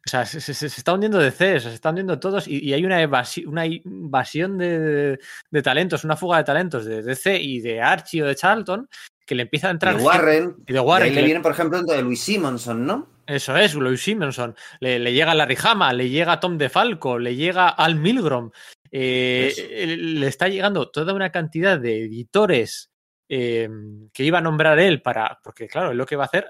O 0.07 0.11
sea, 0.11 0.27
se, 0.27 0.41
se, 0.41 0.53
se 0.53 0.67
está 0.67 0.93
hundiendo 0.93 1.19
DC, 1.19 1.61
se 1.61 1.73
están 1.73 1.93
hundiendo 1.93 2.21
todos 2.21 2.47
y, 2.47 2.63
y 2.63 2.75
hay 2.75 2.85
una, 2.85 3.01
evasi 3.01 3.47
una 3.47 3.65
invasión 3.65 4.59
de, 4.59 4.79
de, 4.79 5.19
de, 5.51 5.63
talentos, 5.63 6.05
una 6.05 6.17
fuga 6.17 6.37
de 6.37 6.45
talentos 6.45 6.85
de 6.85 7.03
DC 7.03 7.41
y 7.41 7.61
de 7.61 7.81
Archie 7.81 8.23
o 8.23 8.27
de 8.27 8.35
Charlton 8.35 8.87
que 9.25 9.35
le 9.35 9.43
empieza 9.43 9.69
a 9.69 9.71
entrar. 9.71 9.97
De 9.97 10.03
Warren. 10.03 10.57
Y 10.67 10.73
de 10.75 10.81
Warren. 10.81 11.09
Y 11.09 11.11
ahí 11.11 11.17
le 11.17 11.25
viene, 11.25 11.41
por 11.41 11.53
ejemplo, 11.53 11.83
de 11.83 12.03
Louis 12.03 12.21
Simonson, 12.21 12.85
¿no? 12.85 13.09
Eso 13.27 13.57
es, 13.57 13.75
Louis 13.75 14.03
Simonson. 14.03 14.55
Le, 14.81 14.99
le 14.99 15.15
llega 15.15 15.35
Larry 15.35 15.57
Hama, 15.63 15.93
le 15.95 16.11
llega 16.11 16.41
Tom 16.41 16.59
DeFalco, 16.59 17.19
le 17.19 17.35
llega 17.35 17.69
Al 17.69 17.97
Milgrom. 17.97 18.51
Eh, 18.91 19.97
le 19.99 20.27
está 20.27 20.49
llegando 20.49 20.91
toda 20.91 21.15
una 21.15 21.33
cantidad 21.33 21.79
de 21.79 22.05
editores 22.05 22.91
eh, 23.37 23.69
que 24.13 24.23
iba 24.23 24.39
a 24.39 24.43
nombrar 24.43 24.79
él 24.79 25.03
para. 25.03 25.41
Porque, 25.43 25.67
claro, 25.67 25.91
él 25.91 25.99
lo 25.99 26.07
que 26.07 26.15
va 26.15 26.25
a 26.25 26.27
hacer, 26.27 26.49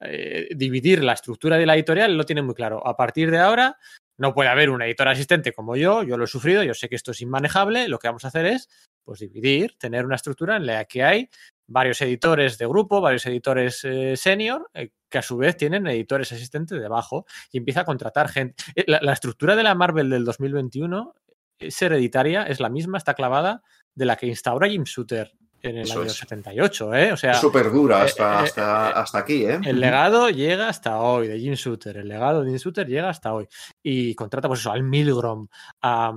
eh, 0.00 0.48
dividir 0.54 1.02
la 1.02 1.14
estructura 1.14 1.56
de 1.56 1.66
la 1.66 1.74
editorial, 1.74 2.16
lo 2.16 2.24
tiene 2.24 2.42
muy 2.42 2.54
claro. 2.54 2.86
A 2.86 2.96
partir 2.96 3.32
de 3.32 3.38
ahora, 3.38 3.78
no 4.16 4.32
puede 4.32 4.48
haber 4.48 4.70
un 4.70 4.80
editor 4.80 5.08
asistente 5.08 5.52
como 5.52 5.74
yo, 5.74 6.04
yo 6.04 6.16
lo 6.16 6.24
he 6.24 6.28
sufrido, 6.28 6.62
yo 6.62 6.72
sé 6.72 6.88
que 6.88 6.94
esto 6.94 7.10
es 7.10 7.20
inmanejable. 7.20 7.88
Lo 7.88 7.98
que 7.98 8.06
vamos 8.06 8.24
a 8.24 8.28
hacer 8.28 8.46
es 8.46 8.68
pues 9.02 9.18
dividir, 9.18 9.76
tener 9.76 10.06
una 10.06 10.14
estructura 10.14 10.56
en 10.56 10.66
la 10.66 10.84
que 10.84 11.02
hay 11.02 11.28
varios 11.66 12.00
editores 12.00 12.58
de 12.58 12.66
grupo, 12.66 13.00
varios 13.00 13.26
editores 13.26 13.84
eh, 13.84 14.16
senior, 14.16 14.70
eh, 14.72 14.92
que 15.10 15.18
a 15.18 15.22
su 15.22 15.36
vez 15.36 15.56
tienen 15.56 15.86
editores 15.88 16.30
asistentes 16.30 16.80
debajo 16.80 17.26
y 17.50 17.58
empieza 17.58 17.80
a 17.80 17.84
contratar 17.84 18.28
gente. 18.28 18.62
La, 18.86 19.00
la, 19.02 19.12
estructura 19.12 19.56
de 19.56 19.64
la 19.64 19.74
Marvel 19.74 20.10
del 20.10 20.24
2021 20.24 21.12
es 21.58 21.82
hereditaria, 21.82 22.44
es 22.44 22.60
la 22.60 22.68
misma, 22.68 22.98
está 22.98 23.14
clavada 23.14 23.62
de 23.94 24.04
la 24.06 24.16
que 24.16 24.26
instaura 24.26 24.68
Jim 24.68 24.84
Shooter 24.84 25.32
en 25.64 25.78
el 25.78 25.84
Eso 25.84 26.00
año 26.00 26.10
es. 26.10 26.14
78, 26.14 26.94
¿eh? 26.94 27.12
O 27.12 27.16
sea, 27.16 27.34
súper 27.34 27.70
dura 27.70 28.02
hasta, 28.02 28.22
eh, 28.22 28.44
hasta, 28.44 28.88
hasta, 28.90 29.18
aquí, 29.18 29.44
¿eh? 29.44 29.58
El 29.64 29.80
legado 29.80 30.30
llega 30.30 30.68
hasta 30.68 31.00
hoy 31.00 31.28
de 31.28 31.38
Jim 31.38 31.54
Shooter, 31.54 31.96
el 31.96 32.08
legado 32.08 32.42
de 32.42 32.50
Jim 32.50 32.58
Shooter 32.58 32.86
llega 32.86 33.08
hasta 33.08 33.32
hoy 33.32 33.48
y 33.82 34.14
contrata 34.14 34.48
pues 34.48 34.60
eso 34.60 34.72
al 34.72 34.82
Milgrom, 34.82 35.48
a 35.82 36.12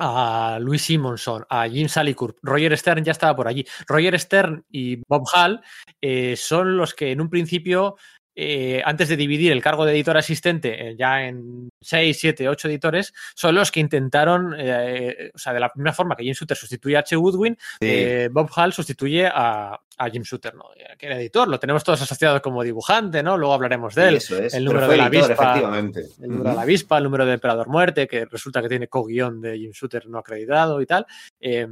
a 0.00 0.58
Louis 0.58 0.80
Simonson, 0.80 1.44
a 1.48 1.68
Jim 1.68 1.86
Salicourt, 1.86 2.38
Roger 2.42 2.76
Stern 2.76 3.04
ya 3.04 3.12
estaba 3.12 3.36
por 3.36 3.46
allí. 3.46 3.66
Roger 3.86 4.18
Stern 4.18 4.64
y 4.70 4.96
Bob 5.06 5.24
Hall 5.32 5.60
eh, 6.00 6.36
son 6.36 6.76
los 6.76 6.94
que 6.94 7.12
en 7.12 7.20
un 7.20 7.28
principio, 7.28 7.96
eh, 8.34 8.82
antes 8.84 9.08
de 9.08 9.16
dividir 9.16 9.52
el 9.52 9.62
cargo 9.62 9.84
de 9.84 9.92
editor 9.92 10.16
asistente 10.16 10.88
eh, 10.88 10.96
ya 10.96 11.24
en 11.24 11.68
6, 11.80 12.18
7, 12.18 12.48
8 12.48 12.68
editores, 12.68 13.12
son 13.34 13.54
los 13.54 13.70
que 13.70 13.80
intentaron, 13.80 14.54
eh, 14.58 15.30
o 15.34 15.38
sea, 15.38 15.52
de 15.52 15.60
la 15.60 15.72
misma 15.74 15.92
forma 15.92 16.16
que 16.16 16.24
Jim 16.24 16.34
Shooter 16.34 16.56
sustituye 16.56 16.96
a 16.96 17.00
H. 17.00 17.16
Woodwin, 17.16 17.56
sí. 17.80 18.28
Bob 18.30 18.50
Hall 18.54 18.72
sustituye 18.72 19.26
a, 19.26 19.78
a 20.00 20.08
Jim 20.08 20.22
Shooter, 20.22 20.54
¿no? 20.54 20.64
Que 20.98 21.06
era 21.06 21.20
editor, 21.20 21.46
lo 21.46 21.60
tenemos 21.60 21.84
todos 21.84 22.00
asociados 22.00 22.40
como 22.40 22.62
dibujante, 22.62 23.22
¿no? 23.22 23.36
Luego 23.36 23.52
hablaremos 23.52 23.94
de 23.94 24.08
él. 24.08 24.14
Eso 24.16 24.38
es. 24.38 24.54
El 24.54 24.64
número 24.64 24.88
de 24.88 24.96
la 24.96 25.06
editor, 25.08 25.32
avispa. 25.32 25.50
Efectivamente. 25.50 26.00
El 26.20 26.28
número 26.28 26.42
uh 26.42 26.46
-huh. 26.46 26.50
de 26.50 26.56
la 26.56 26.62
avispa, 26.62 26.98
el 26.98 27.04
número 27.04 27.26
de 27.26 27.34
Emperador 27.34 27.68
Muerte, 27.68 28.06
que 28.08 28.24
resulta 28.24 28.62
que 28.62 28.68
tiene 28.70 28.88
co-guión 28.88 29.42
de 29.42 29.58
Jim 29.58 29.72
Shooter 29.72 30.06
no 30.08 30.18
acreditado 30.18 30.80
y 30.80 30.86
tal. 30.86 31.06
Eh, 31.38 31.66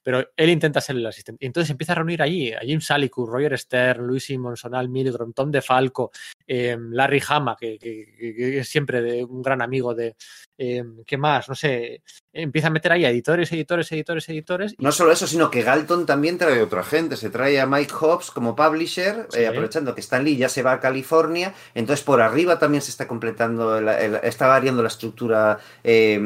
pero 0.00 0.24
él 0.36 0.50
intenta 0.50 0.80
ser 0.80 0.94
el 0.94 1.06
asistente. 1.06 1.44
Y 1.44 1.46
entonces 1.46 1.70
empieza 1.70 1.92
a 1.92 1.96
reunir 1.96 2.22
allí 2.22 2.52
a 2.52 2.60
Jim 2.60 2.80
Salicourt, 2.80 3.32
Roger 3.32 3.58
Stern, 3.58 4.06
Louis 4.06 4.24
Simonson, 4.24 4.76
Al 4.76 4.88
Milgrom, 4.88 5.32
Tom 5.32 5.50
DeFalco, 5.50 6.01
eh, 6.46 6.76
Larry 6.78 7.22
Hama, 7.28 7.56
que, 7.58 7.78
que, 7.78 8.14
que, 8.18 8.58
es 8.58 8.68
siempre 8.68 9.02
de, 9.02 9.24
un 9.24 9.42
gran 9.42 9.62
amigo 9.62 9.94
de. 9.94 10.16
Eh, 10.58 10.84
¿Qué 11.06 11.16
más? 11.16 11.48
No 11.48 11.54
sé. 11.54 12.02
Empieza 12.32 12.68
a 12.68 12.70
meter 12.70 12.92
ahí 12.92 13.04
a 13.04 13.10
editores, 13.10 13.52
editores, 13.52 13.90
editores, 13.92 14.28
editores. 14.28 14.74
No 14.78 14.92
solo 14.92 15.12
eso, 15.12 15.26
sino 15.26 15.50
que 15.50 15.62
Galton 15.62 16.06
también 16.06 16.38
trae 16.38 16.62
otra 16.62 16.82
gente. 16.82 17.16
Se 17.16 17.30
trae 17.30 17.60
a 17.60 17.66
Mike 17.66 17.92
Hobbs 17.92 18.30
como 18.30 18.56
publisher, 18.56 19.26
sí. 19.30 19.40
eh, 19.40 19.48
aprovechando 19.48 19.94
que 19.94 20.00
Stan 20.00 20.24
Lee 20.24 20.36
ya 20.36 20.48
se 20.48 20.62
va 20.62 20.72
a 20.72 20.80
California, 20.80 21.54
entonces 21.74 22.04
por 22.04 22.20
arriba 22.20 22.58
también 22.58 22.82
se 22.82 22.90
está 22.90 23.06
completando, 23.06 23.78
el, 23.78 23.88
el, 23.88 24.14
está 24.22 24.46
variando 24.46 24.82
la 24.82 24.88
estructura, 24.88 25.58
eh, 25.84 26.18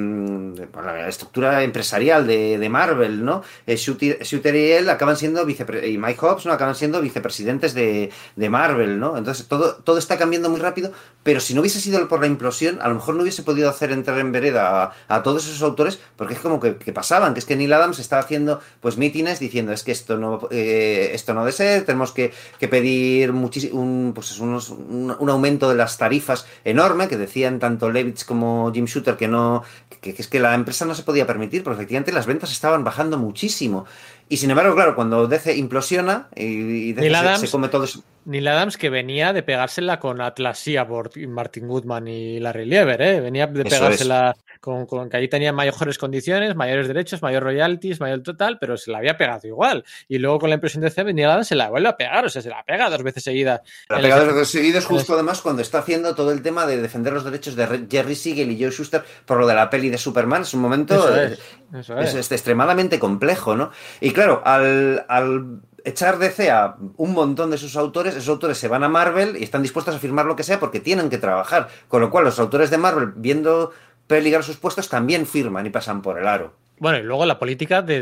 la 0.74 1.08
estructura 1.08 1.62
empresarial 1.62 2.26
de, 2.26 2.58
de 2.58 2.68
Marvel, 2.68 3.24
¿no? 3.24 3.42
Eh, 3.66 3.76
Shooter, 3.76 4.22
Shooter, 4.22 4.54
y 4.54 4.72
él 4.72 4.88
acaban 4.88 5.16
siendo 5.16 5.44
vicepre 5.44 5.88
y 5.88 5.98
Mike 5.98 6.20
Hobbs, 6.20 6.46
¿no? 6.46 6.52
Acaban 6.52 6.74
siendo 6.74 7.00
vicepresidentes 7.00 7.74
de, 7.74 8.10
de, 8.34 8.50
Marvel, 8.50 8.98
¿no? 8.98 9.16
Entonces 9.16 9.46
todo, 9.46 9.65
todo 9.74 9.98
está 9.98 10.16
cambiando 10.16 10.50
muy 10.50 10.60
rápido, 10.60 10.92
pero 11.22 11.40
si 11.40 11.54
no 11.54 11.60
hubiese 11.60 11.80
sido 11.80 12.06
por 12.08 12.20
la 12.20 12.26
implosión, 12.26 12.78
a 12.80 12.88
lo 12.88 12.94
mejor 12.94 13.14
no 13.14 13.22
hubiese 13.22 13.42
podido 13.42 13.68
hacer 13.68 13.90
entrar 13.90 14.18
en 14.18 14.32
vereda 14.32 14.84
a, 14.84 14.92
a 15.08 15.22
todos 15.22 15.46
esos 15.46 15.62
autores, 15.62 15.98
porque 16.16 16.34
es 16.34 16.40
como 16.40 16.60
que, 16.60 16.76
que, 16.76 16.92
pasaban, 16.92 17.34
que 17.34 17.40
es 17.40 17.46
que 17.46 17.56
Neil 17.56 17.72
Adams 17.72 17.98
estaba 17.98 18.22
haciendo 18.22 18.60
pues 18.80 18.96
mítines 18.96 19.40
diciendo 19.40 19.72
es 19.72 19.82
que 19.82 19.92
esto 19.92 20.16
no, 20.16 20.48
eh, 20.50 21.10
esto 21.12 21.34
no 21.34 21.40
debe 21.40 21.52
ser, 21.52 21.84
tenemos 21.84 22.12
que, 22.12 22.32
que 22.58 22.68
pedir 22.68 23.30
un, 23.30 24.12
pues 24.14 24.38
unos, 24.38 24.70
un, 24.70 25.14
un, 25.18 25.30
aumento 25.30 25.68
de 25.68 25.74
las 25.74 25.98
tarifas 25.98 26.46
enorme, 26.64 27.08
que 27.08 27.16
decían 27.16 27.58
tanto 27.58 27.90
Levitz 27.90 28.24
como 28.24 28.72
Jim 28.72 28.86
Shooter 28.86 29.16
que 29.16 29.28
no, 29.28 29.62
que, 30.00 30.14
que, 30.14 30.22
es 30.22 30.28
que 30.28 30.40
la 30.40 30.54
empresa 30.54 30.84
no 30.84 30.94
se 30.94 31.02
podía 31.02 31.26
permitir, 31.26 31.62
porque 31.62 31.80
efectivamente 31.80 32.12
las 32.12 32.26
ventas 32.26 32.52
estaban 32.52 32.84
bajando 32.84 33.18
muchísimo. 33.18 33.86
Y 34.28 34.38
sin 34.38 34.50
embargo, 34.50 34.74
claro, 34.74 34.94
cuando 34.94 35.28
DC 35.28 35.56
implosiona 35.56 36.28
y, 36.34 36.44
y 36.44 36.92
DC 36.92 37.38
se, 37.38 37.50
come 37.50 37.68
todo 37.68 37.84
eso. 37.84 38.02
Neil 38.26 38.48
Adams 38.48 38.76
que 38.76 38.90
venía 38.90 39.32
de 39.32 39.42
pegársela 39.42 40.00
con 40.00 40.20
Atlas 40.20 40.58
Seaboard, 40.58 41.16
Martin 41.28 41.68
Goodman 41.68 42.08
y 42.08 42.40
Larry 42.40 42.66
Lieber, 42.66 43.00
¿eh? 43.00 43.20
venía 43.20 43.46
de 43.46 43.64
pegársela 43.64 44.36
con, 44.60 44.84
con, 44.86 45.08
que 45.08 45.16
allí 45.16 45.28
tenía 45.28 45.52
mayores 45.52 45.96
condiciones, 45.96 46.56
mayores 46.56 46.88
derechos, 46.88 47.22
mayor 47.22 47.44
royalties, 47.44 48.00
mayor 48.00 48.22
total, 48.22 48.58
pero 48.58 48.76
se 48.76 48.90
la 48.90 48.98
había 48.98 49.16
pegado 49.16 49.46
igual. 49.46 49.84
Y 50.08 50.18
luego 50.18 50.40
con 50.40 50.50
la 50.50 50.54
impresión 50.54 50.80
de 50.82 50.90
DC, 50.90 51.04
Neil 51.04 51.28
Adams 51.28 51.46
se 51.46 51.54
la 51.54 51.70
vuelve 51.70 51.88
a 51.88 51.96
pegar, 51.96 52.24
o 52.26 52.28
sea, 52.28 52.42
se 52.42 52.50
la 52.50 52.64
pega 52.64 52.90
dos 52.90 53.02
veces 53.04 53.22
seguidas. 53.22 53.60
La 53.88 54.00
pega 54.00 54.18
dos 54.18 54.34
veces 54.34 54.48
seguidas, 54.48 54.84
justo 54.84 55.14
además 55.14 55.40
cuando 55.40 55.62
está 55.62 55.78
haciendo 55.78 56.16
todo 56.16 56.32
el 56.32 56.42
tema 56.42 56.66
de 56.66 56.82
defender 56.82 57.12
los 57.12 57.24
derechos 57.24 57.54
de 57.54 57.86
Jerry 57.88 58.16
Siegel 58.16 58.50
y 58.50 58.60
Joe 58.60 58.72
Schuster 58.72 59.04
por 59.24 59.38
lo 59.38 59.46
de 59.46 59.54
la 59.54 59.70
peli 59.70 59.88
de 59.88 59.98
Superman. 59.98 60.42
Es 60.42 60.52
un 60.52 60.60
momento 60.60 60.94
eso 60.96 61.16
es, 61.16 61.38
eso 61.78 61.98
es. 61.98 62.08
Es, 62.08 62.14
es 62.16 62.32
extremadamente 62.32 62.98
complejo, 62.98 63.54
¿no? 63.54 63.70
Y 64.00 64.10
claro, 64.10 64.42
al, 64.44 65.04
al 65.08 65.60
echar 65.86 66.18
DC 66.18 66.50
a 66.50 66.76
un 66.96 67.12
montón 67.12 67.50
de 67.50 67.58
sus 67.58 67.76
autores, 67.76 68.14
esos 68.14 68.28
autores 68.28 68.58
se 68.58 68.68
van 68.68 68.82
a 68.82 68.88
Marvel 68.88 69.36
y 69.38 69.44
están 69.44 69.62
dispuestos 69.62 69.94
a 69.94 69.98
firmar 69.98 70.26
lo 70.26 70.36
que 70.36 70.42
sea 70.42 70.58
porque 70.58 70.80
tienen 70.80 71.08
que 71.08 71.18
trabajar. 71.18 71.68
Con 71.88 72.00
lo 72.00 72.10
cual, 72.10 72.24
los 72.24 72.38
autores 72.40 72.70
de 72.70 72.78
Marvel, 72.78 73.12
viendo 73.14 73.72
peligrar 74.06 74.42
sus 74.42 74.56
puestos, 74.56 74.88
también 74.88 75.26
firman 75.26 75.64
y 75.64 75.70
pasan 75.70 76.02
por 76.02 76.18
el 76.18 76.26
aro. 76.26 76.54
Bueno, 76.78 76.98
y 76.98 77.02
luego 77.04 77.24
la 77.24 77.38
política 77.38 77.80
de, 77.80 78.00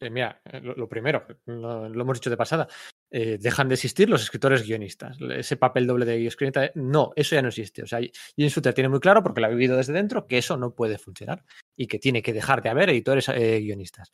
de 0.00 0.10
mira, 0.10 0.40
lo, 0.62 0.88
primero, 0.88 1.26
lo, 1.44 1.86
hemos 1.86 2.18
dicho 2.18 2.30
de 2.30 2.38
pasada, 2.38 2.66
eh, 3.10 3.36
dejan 3.38 3.68
de 3.68 3.74
existir 3.74 4.08
los 4.08 4.22
escritores 4.22 4.66
guionistas. 4.66 5.18
Ese 5.20 5.56
papel 5.56 5.86
doble 5.86 6.06
de 6.06 6.16
guionista, 6.16 6.70
no, 6.74 7.12
eso 7.16 7.34
ya 7.34 7.42
no 7.42 7.48
existe. 7.48 7.82
O 7.82 7.86
sea, 7.86 8.00
Jim 8.00 8.48
Shooter 8.48 8.72
tiene 8.72 8.88
muy 8.88 9.00
claro, 9.00 9.22
porque 9.22 9.40
lo 9.40 9.48
ha 9.48 9.50
vivido 9.50 9.76
desde 9.76 9.92
dentro, 9.92 10.26
que 10.26 10.38
eso 10.38 10.56
no 10.56 10.70
puede 10.70 10.96
funcionar 10.96 11.44
y 11.76 11.86
que 11.86 11.98
tiene 11.98 12.22
que 12.22 12.32
dejar 12.32 12.62
de 12.62 12.70
haber 12.70 12.88
editores 12.88 13.28
eh, 13.28 13.60
guionistas. 13.60 14.10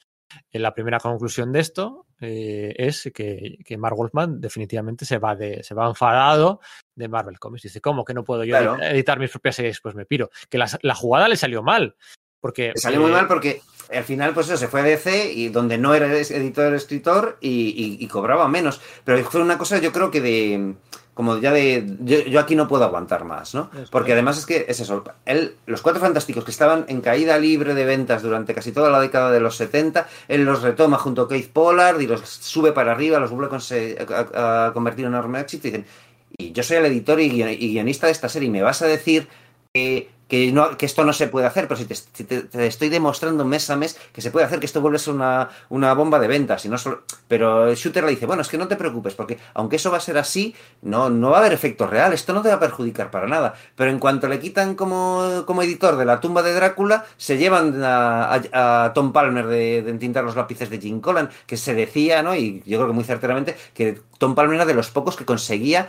Eh, 0.51 0.59
la 0.59 0.75
primera 0.75 0.99
conclusión 0.99 1.53
de 1.53 1.61
esto 1.61 2.07
eh, 2.21 2.75
es 2.77 3.11
que, 3.15 3.59
que 3.65 3.77
Mark 3.77 3.97
Wolfman 3.97 4.41
definitivamente 4.41 5.05
se 5.05 5.19
va, 5.19 5.37
de, 5.37 5.63
se 5.63 5.75
va 5.75 5.89
enfadado 5.89 6.61
de 6.95 7.09
Marvel 7.09 7.39
Comics. 7.39 7.63
Dice, 7.63 7.81
¿cómo 7.81 8.05
que 8.05 8.15
no 8.15 8.25
puedo 8.25 8.45
yo 8.45 8.57
claro. 8.57 8.83
editar 8.83 9.19
mis 9.19 9.31
propias 9.31 9.57
series? 9.57 9.81
Pues 9.81 9.95
me 9.95 10.07
piro. 10.07 10.31
Que 10.49 10.59
la, 10.59 10.69
la 10.83 10.95
jugada 10.95 11.29
le 11.29 11.37
salió 11.37 11.63
mal. 11.63 11.97
Porque, 12.41 12.73
le 12.75 12.81
salió 12.81 13.01
muy 13.01 13.11
mal 13.11 13.27
porque 13.27 13.63
al 13.91 14.05
final, 14.05 14.35
pues 14.35 14.49
eso, 14.49 14.57
se 14.59 14.69
fue 14.69 14.81
a 14.81 14.85
DC 14.85 15.33
y 15.33 15.49
donde 15.49 15.79
no 15.79 15.95
era 15.95 16.13
editor, 16.13 16.75
escritor 16.75 17.39
y, 17.41 17.49
y, 17.49 18.05
y, 18.05 18.09
cobraba 18.09 18.49
menos. 18.49 18.83
Pero 19.03 19.25
fue 19.25 19.41
una 19.41 19.57
cosa, 19.57 19.79
yo 19.79 19.93
creo 19.93 20.11
que 20.11 20.21
de. 20.21 20.75
Como 21.15 21.39
ya 21.39 21.53
de. 21.53 21.87
Yo, 22.01 22.21
yo 22.23 22.41
aquí 22.41 22.57
no 22.57 22.67
puedo 22.67 22.85
aguantar 22.85 23.25
más, 23.25 23.55
¿no? 23.55 23.71
Porque 23.91 24.13
además 24.13 24.37
es 24.39 24.47
que 24.47 24.67
es 24.69 24.81
eso. 24.81 25.05
Él, 25.25 25.55
los 25.67 25.81
cuatro 25.81 26.01
fantásticos 26.01 26.45
que 26.45 26.51
estaban 26.51 26.85
en 26.89 27.01
caída 27.01 27.39
libre 27.39 27.75
de 27.75 27.85
ventas 27.85 28.23
durante 28.23 28.53
casi 28.53 28.73
toda 28.73 28.91
la 28.91 29.01
década 29.01 29.31
de 29.31 29.41
los 29.41 29.57
70, 29.57 30.09
él 30.27 30.45
los 30.45 30.63
retoma 30.63 30.99
junto 30.99 31.23
a 31.23 31.29
Keith 31.29 31.53
Pollard 31.53 32.01
y 32.01 32.07
los 32.09 32.21
sube 32.29 32.73
para 32.73 32.93
arriba, 32.93 33.21
los 33.21 33.31
vuelve 33.31 33.57
a, 33.57 34.39
a, 34.39 34.67
a 34.67 34.73
convertir 34.73 35.05
en 35.05 35.13
un 35.13 35.15
enorme 35.15 35.41
éxito 35.41 35.69
y 35.69 35.71
dicen. 35.71 35.87
Y 36.37 36.53
yo 36.53 36.65
soy 36.65 36.79
el 36.79 36.87
editor 36.87 37.21
y 37.21 37.29
guionista 37.31 38.07
de 38.07 38.13
esta 38.13 38.29
serie 38.29 38.49
y 38.49 38.51
me 38.51 38.63
vas 38.63 38.83
a 38.83 38.87
decir 38.89 39.29
que, 39.73 40.11
que, 40.29 40.53
no, 40.53 40.77
que 40.77 40.87
esto 40.87 41.05
no 41.05 41.13
se 41.13 41.29
puede 41.29 41.47
hacer, 41.47 41.69
pero 41.69 41.79
si 41.79 41.85
te, 41.87 42.67
estoy 42.67 42.89
demostrando 42.89 43.45
mes 43.45 43.69
a 43.71 43.77
mes 43.77 43.99
que 44.13 44.21
se 44.21 44.31
puede 44.31 44.47
hacer, 44.47 44.59
que 44.61 44.67
esto 44.67 44.81
vuelve 44.81 44.97
a 44.97 44.99
ser 45.01 45.15
una, 45.15 45.95
bomba 45.95 46.19
de 46.19 46.29
ventas. 46.29 46.65
Y 46.65 46.69
no 46.69 46.79
solo, 46.79 47.03
pero 47.29 47.69
el 47.69 47.77
shooter 47.77 48.05
le 48.05 48.11
dice, 48.11 48.27
bueno, 48.27 48.43
es 48.43 48.49
que 48.49 48.59
no 48.59 48.69
te 48.69 48.77
preocupes, 48.77 49.15
porque 49.15 49.39
aunque 49.55 49.77
eso 49.77 49.91
va 49.91 49.99
a 49.99 50.01
ser 50.01 50.19
así, 50.19 50.55
no, 50.83 51.11
no 51.11 51.31
va 51.31 51.37
a 51.37 51.41
haber 51.41 51.53
efecto 51.53 51.87
real, 51.87 52.13
esto 52.13 52.33
no 52.33 52.43
te 52.43 52.49
va 52.49 52.55
a 52.55 52.61
perjudicar 52.61 53.11
para 53.11 53.27
nada. 53.27 53.55
Pero 53.77 53.91
en 53.91 53.99
cuanto 53.99 54.29
le 54.29 54.41
quitan 54.41 54.75
como, 54.75 55.45
editor 55.63 55.97
de 55.97 56.05
la 56.05 56.21
tumba 56.21 56.43
de 56.43 56.55
Drácula, 56.55 57.05
se 57.17 57.37
llevan 57.39 57.83
a, 57.83 58.35
a- 58.53 58.85
a 58.87 58.93
Tom 58.95 59.13
Palmer 59.13 59.47
de, 59.47 59.83
de 59.83 59.91
entintar 59.91 60.25
los 60.25 60.37
lápices 60.37 60.71
de 60.71 60.79
Jim 60.81 61.01
Collan, 61.01 61.31
que 61.47 61.57
se 61.57 61.75
decía, 61.75 62.23
¿no? 62.23 62.35
Y 62.35 62.63
yo 62.67 62.79
creo 62.79 62.89
que 62.89 62.95
muy 62.95 63.05
certeramente, 63.05 63.57
que 63.75 64.01
Tom 64.19 64.35
Palmer 64.35 64.57
era 64.57 64.65
de 64.67 64.75
los 64.75 64.91
pocos 64.91 65.17
que 65.17 65.25
conseguía 65.25 65.89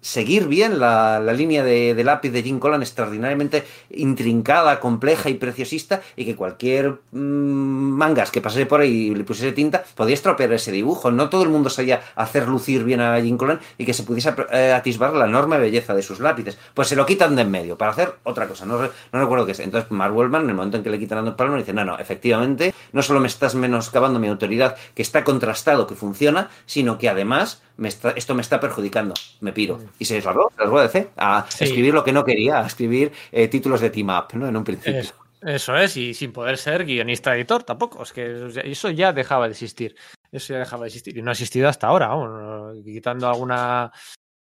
seguir 0.00 0.48
bien 0.48 0.78
la, 0.78 1.20
la 1.20 1.32
línea 1.32 1.62
de, 1.62 1.94
de 1.94 2.04
lápiz 2.04 2.30
de 2.30 2.42
Jim 2.42 2.58
Collan 2.58 2.82
extraordinariamente 2.82 3.64
intrincada, 3.90 4.80
compleja 4.80 5.28
y 5.28 5.34
preciosista 5.34 6.02
y 6.16 6.24
que 6.24 6.36
cualquier 6.36 7.00
mm, 7.12 7.18
mangas 7.18 8.30
que 8.30 8.40
pasase 8.40 8.66
por 8.66 8.80
ahí 8.80 9.08
y 9.08 9.14
le 9.14 9.24
pusiese 9.24 9.52
tinta 9.52 9.84
podía 9.94 10.14
estropear 10.14 10.52
ese 10.52 10.72
dibujo. 10.72 11.10
No 11.10 11.28
todo 11.28 11.42
el 11.42 11.48
mundo 11.48 11.70
sabía 11.70 12.00
hacer 12.14 12.48
lucir 12.48 12.84
bien 12.84 13.00
a 13.00 13.20
Jim 13.20 13.36
Collan 13.36 13.60
y 13.76 13.84
que 13.84 13.94
se 13.94 14.04
pudiese 14.04 14.32
eh, 14.52 14.72
atisbar 14.72 15.14
la 15.14 15.26
enorme 15.26 15.58
belleza 15.58 15.94
de 15.94 16.02
sus 16.02 16.20
lápices. 16.20 16.58
Pues 16.74 16.88
se 16.88 16.96
lo 16.96 17.06
quitan 17.06 17.36
de 17.36 17.40
en 17.40 17.50
medio 17.50 17.76
para 17.76 17.92
hacer 17.92 18.14
otra 18.22 18.46
cosa. 18.46 18.66
No, 18.66 18.78
no 18.78 19.20
recuerdo 19.20 19.46
qué 19.46 19.52
es. 19.52 19.60
Entonces 19.60 19.90
Mark 19.90 20.14
Wellman, 20.14 20.42
en 20.44 20.50
el 20.50 20.56
momento 20.56 20.76
en 20.76 20.82
que 20.82 20.90
le 20.90 20.98
quitan 20.98 21.26
a 21.26 21.36
Palmer, 21.36 21.58
dice, 21.58 21.72
no, 21.72 21.84
no, 21.84 21.98
efectivamente, 21.98 22.74
no 22.92 23.02
solo 23.02 23.20
me 23.20 23.26
estás 23.26 23.54
menoscabando 23.54 24.18
mi 24.18 24.28
autoridad, 24.28 24.76
que 24.94 25.02
está 25.02 25.24
contrastado, 25.24 25.86
que 25.86 25.94
funciona, 25.94 26.50
sino 26.66 26.98
que 26.98 27.08
además 27.08 27.62
me 27.80 27.88
está- 27.88 28.10
esto 28.12 28.34
me 28.34 28.42
está 28.42 28.60
perjudicando. 28.60 29.14
Me 29.40 29.52
piro. 29.52 29.80
Y 29.98 30.04
se 30.04 30.14
deslargó, 30.14 30.50
se 30.54 30.60
largó 30.60 30.78
a 30.78 30.82
DC 30.82 31.10
a 31.16 31.46
Sí. 31.48 31.64
escribir 31.64 31.94
lo 31.94 32.04
que 32.04 32.12
no 32.12 32.24
quería, 32.24 32.60
a 32.62 32.66
escribir 32.66 33.10
eh, 33.32 33.48
títulos 33.48 33.80
de 33.80 33.90
team 33.90 34.10
up, 34.10 34.26
¿no? 34.34 34.46
En 34.46 34.56
un 34.56 34.64
principio. 34.64 35.00
Eso, 35.00 35.14
eso 35.42 35.76
es, 35.76 35.96
y 35.96 36.14
sin 36.14 36.32
poder 36.32 36.58
ser 36.58 36.84
guionista 36.84 37.34
editor 37.34 37.62
tampoco. 37.64 38.02
Es 38.02 38.12
que 38.12 38.50
eso 38.64 38.90
ya 38.90 39.12
dejaba 39.12 39.46
de 39.46 39.52
existir. 39.52 39.96
Eso 40.30 40.52
ya 40.52 40.60
dejaba 40.60 40.82
de 40.84 40.88
existir. 40.88 41.16
Y 41.16 41.22
no 41.22 41.30
ha 41.30 41.32
existido 41.32 41.68
hasta 41.68 41.86
ahora, 41.88 42.08
no- 42.08 42.72
quitando 42.84 43.28
alguna. 43.28 43.90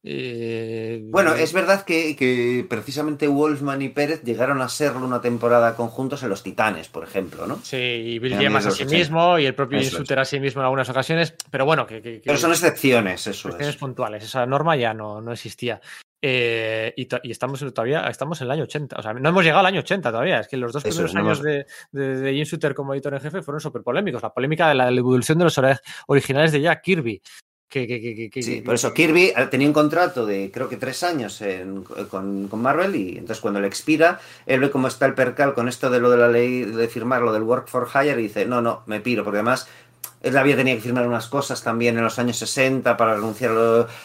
Eh, 0.09 1.01
Bueno, 1.05 1.34
es 1.35 1.51
verdad 1.53 1.84
que, 1.84 2.15
que 2.15 2.65
precisamente 2.69 3.27
Wolfman 3.27 3.81
y 3.81 3.89
Pérez 3.89 4.23
llegaron 4.23 4.61
a 4.61 4.69
serlo 4.69 5.05
una 5.05 5.21
temporada 5.21 5.75
conjuntos 5.75 6.23
en 6.23 6.29
Los 6.29 6.43
Titanes, 6.43 6.88
por 6.88 7.03
ejemplo, 7.03 7.45
¿no? 7.45 7.59
Sí, 7.63 7.75
y 7.77 8.19
Bill 8.19 8.38
Gemas 8.38 8.65
a 8.65 8.71
sí 8.71 8.84
80. 8.84 8.95
mismo, 8.97 9.39
y 9.39 9.45
el 9.45 9.55
propio. 9.55 9.79
Insuter 9.79 10.19
a 10.19 10.25
sí 10.25 10.39
mismo 10.39 10.61
en 10.61 10.65
algunas 10.65 10.89
ocasiones. 10.89 11.35
Pero 11.51 11.65
bueno, 11.65 11.85
que. 11.85 12.01
que- 12.01 12.13
que- 12.21 12.21
Pero 12.25 12.38
son 12.38 12.51
excepciones, 12.51 13.27
eso 13.27 13.43
cuestiones 13.49 13.75
es. 13.75 13.79
puntuales. 13.79 14.23
Esa 14.23 14.45
norma 14.45 14.75
ya 14.75 14.93
no, 14.93 15.21
no 15.21 15.31
existía. 15.34 15.81
Eh, 16.21 16.93
y, 16.97 17.07
estamos 17.31 17.61
en- 17.61 17.71
todavía 17.71 18.07
estamos 18.07 18.41
en 18.41 18.45
el 18.45 18.51
año 18.51 18.63
80. 18.63 18.95
O 18.97 19.01
sea, 19.03 19.13
no 19.13 19.29
hemos 19.29 19.43
llegado 19.43 19.59
al 19.59 19.65
año 19.67 19.81
80 19.81 20.09
todavía. 20.11 20.39
Es 20.39 20.47
que 20.47 20.57
los 20.57 20.73
dos 20.73 20.84
Eso 20.84 21.03
primeros 21.03 21.15
años 21.15 21.43
de, 21.43 21.65
de, 21.91 22.17
de 22.21 22.34
Jim 22.34 22.43
Shooter 22.43 22.73
como 22.73 22.93
editor 22.93 23.13
en 23.13 23.19
jefe 23.21 23.41
fueron 23.43 23.61
súper 23.61 23.84
polémicos. 23.84 24.21
La 24.23 24.34
polémica 24.34 24.67
de 24.69 24.75
la, 24.75 24.89
la 24.89 24.99
evolución 24.99 25.38
de 25.38 25.43
los 25.43 25.57
ori- 25.59 25.79
originales 26.07 26.51
de 26.51 26.61
Jack 26.61 26.81
Kirby. 26.81 27.21
Que, 27.69 27.85
que, 27.85 27.99
que, 28.02 28.15
que- 28.15 28.30
que- 28.30 28.44
Sí, 28.44 28.61
por 28.61 28.76
eso 28.76 28.94
Kirby 28.94 29.34
tenía 29.52 29.68
un 29.68 29.73
contrato 29.73 30.26
de 30.26 30.52
creo 30.53 30.69
que 30.69 30.77
tres 30.77 31.03
años 31.03 31.41
en- 31.41 31.84
con, 32.10 32.48
con 32.48 32.61
Marvel 32.61 32.95
y 32.95 33.18
entonces 33.18 33.41
cuando 33.41 33.60
le 33.60 33.68
expira, 33.68 34.22
él 34.45 34.61
ve 34.61 34.72
cómo 34.72 34.88
está 34.88 35.06
el 35.06 35.14
percal 35.15 35.53
con 35.53 35.68
esto 35.68 35.89
de 35.89 35.99
lo 35.99 36.10
de 36.10 36.15
la 36.18 36.30
ley 36.30 36.64
de 36.64 36.88
firmar 36.88 37.22
lo 37.22 37.34
del 37.34 37.44
work 37.44 37.68
for 37.68 37.89
hire 37.94 38.19
y 38.19 38.23
dice, 38.23 38.45
no, 38.45 38.61
no, 38.61 38.84
me 38.85 39.02
piro, 39.02 39.26
porque 39.26 39.39
además 39.39 39.68
él 40.27 40.37
había 40.37 40.55
tenido 40.55 40.77
que 40.77 40.83
firmar 40.83 41.07
unas 41.07 41.27
cosas 41.27 41.63
también 41.63 41.97
en 41.97 42.03
los 42.03 42.19
años 42.19 42.37
60 42.37 42.97
para 42.97 43.15
renunciar 43.15 43.51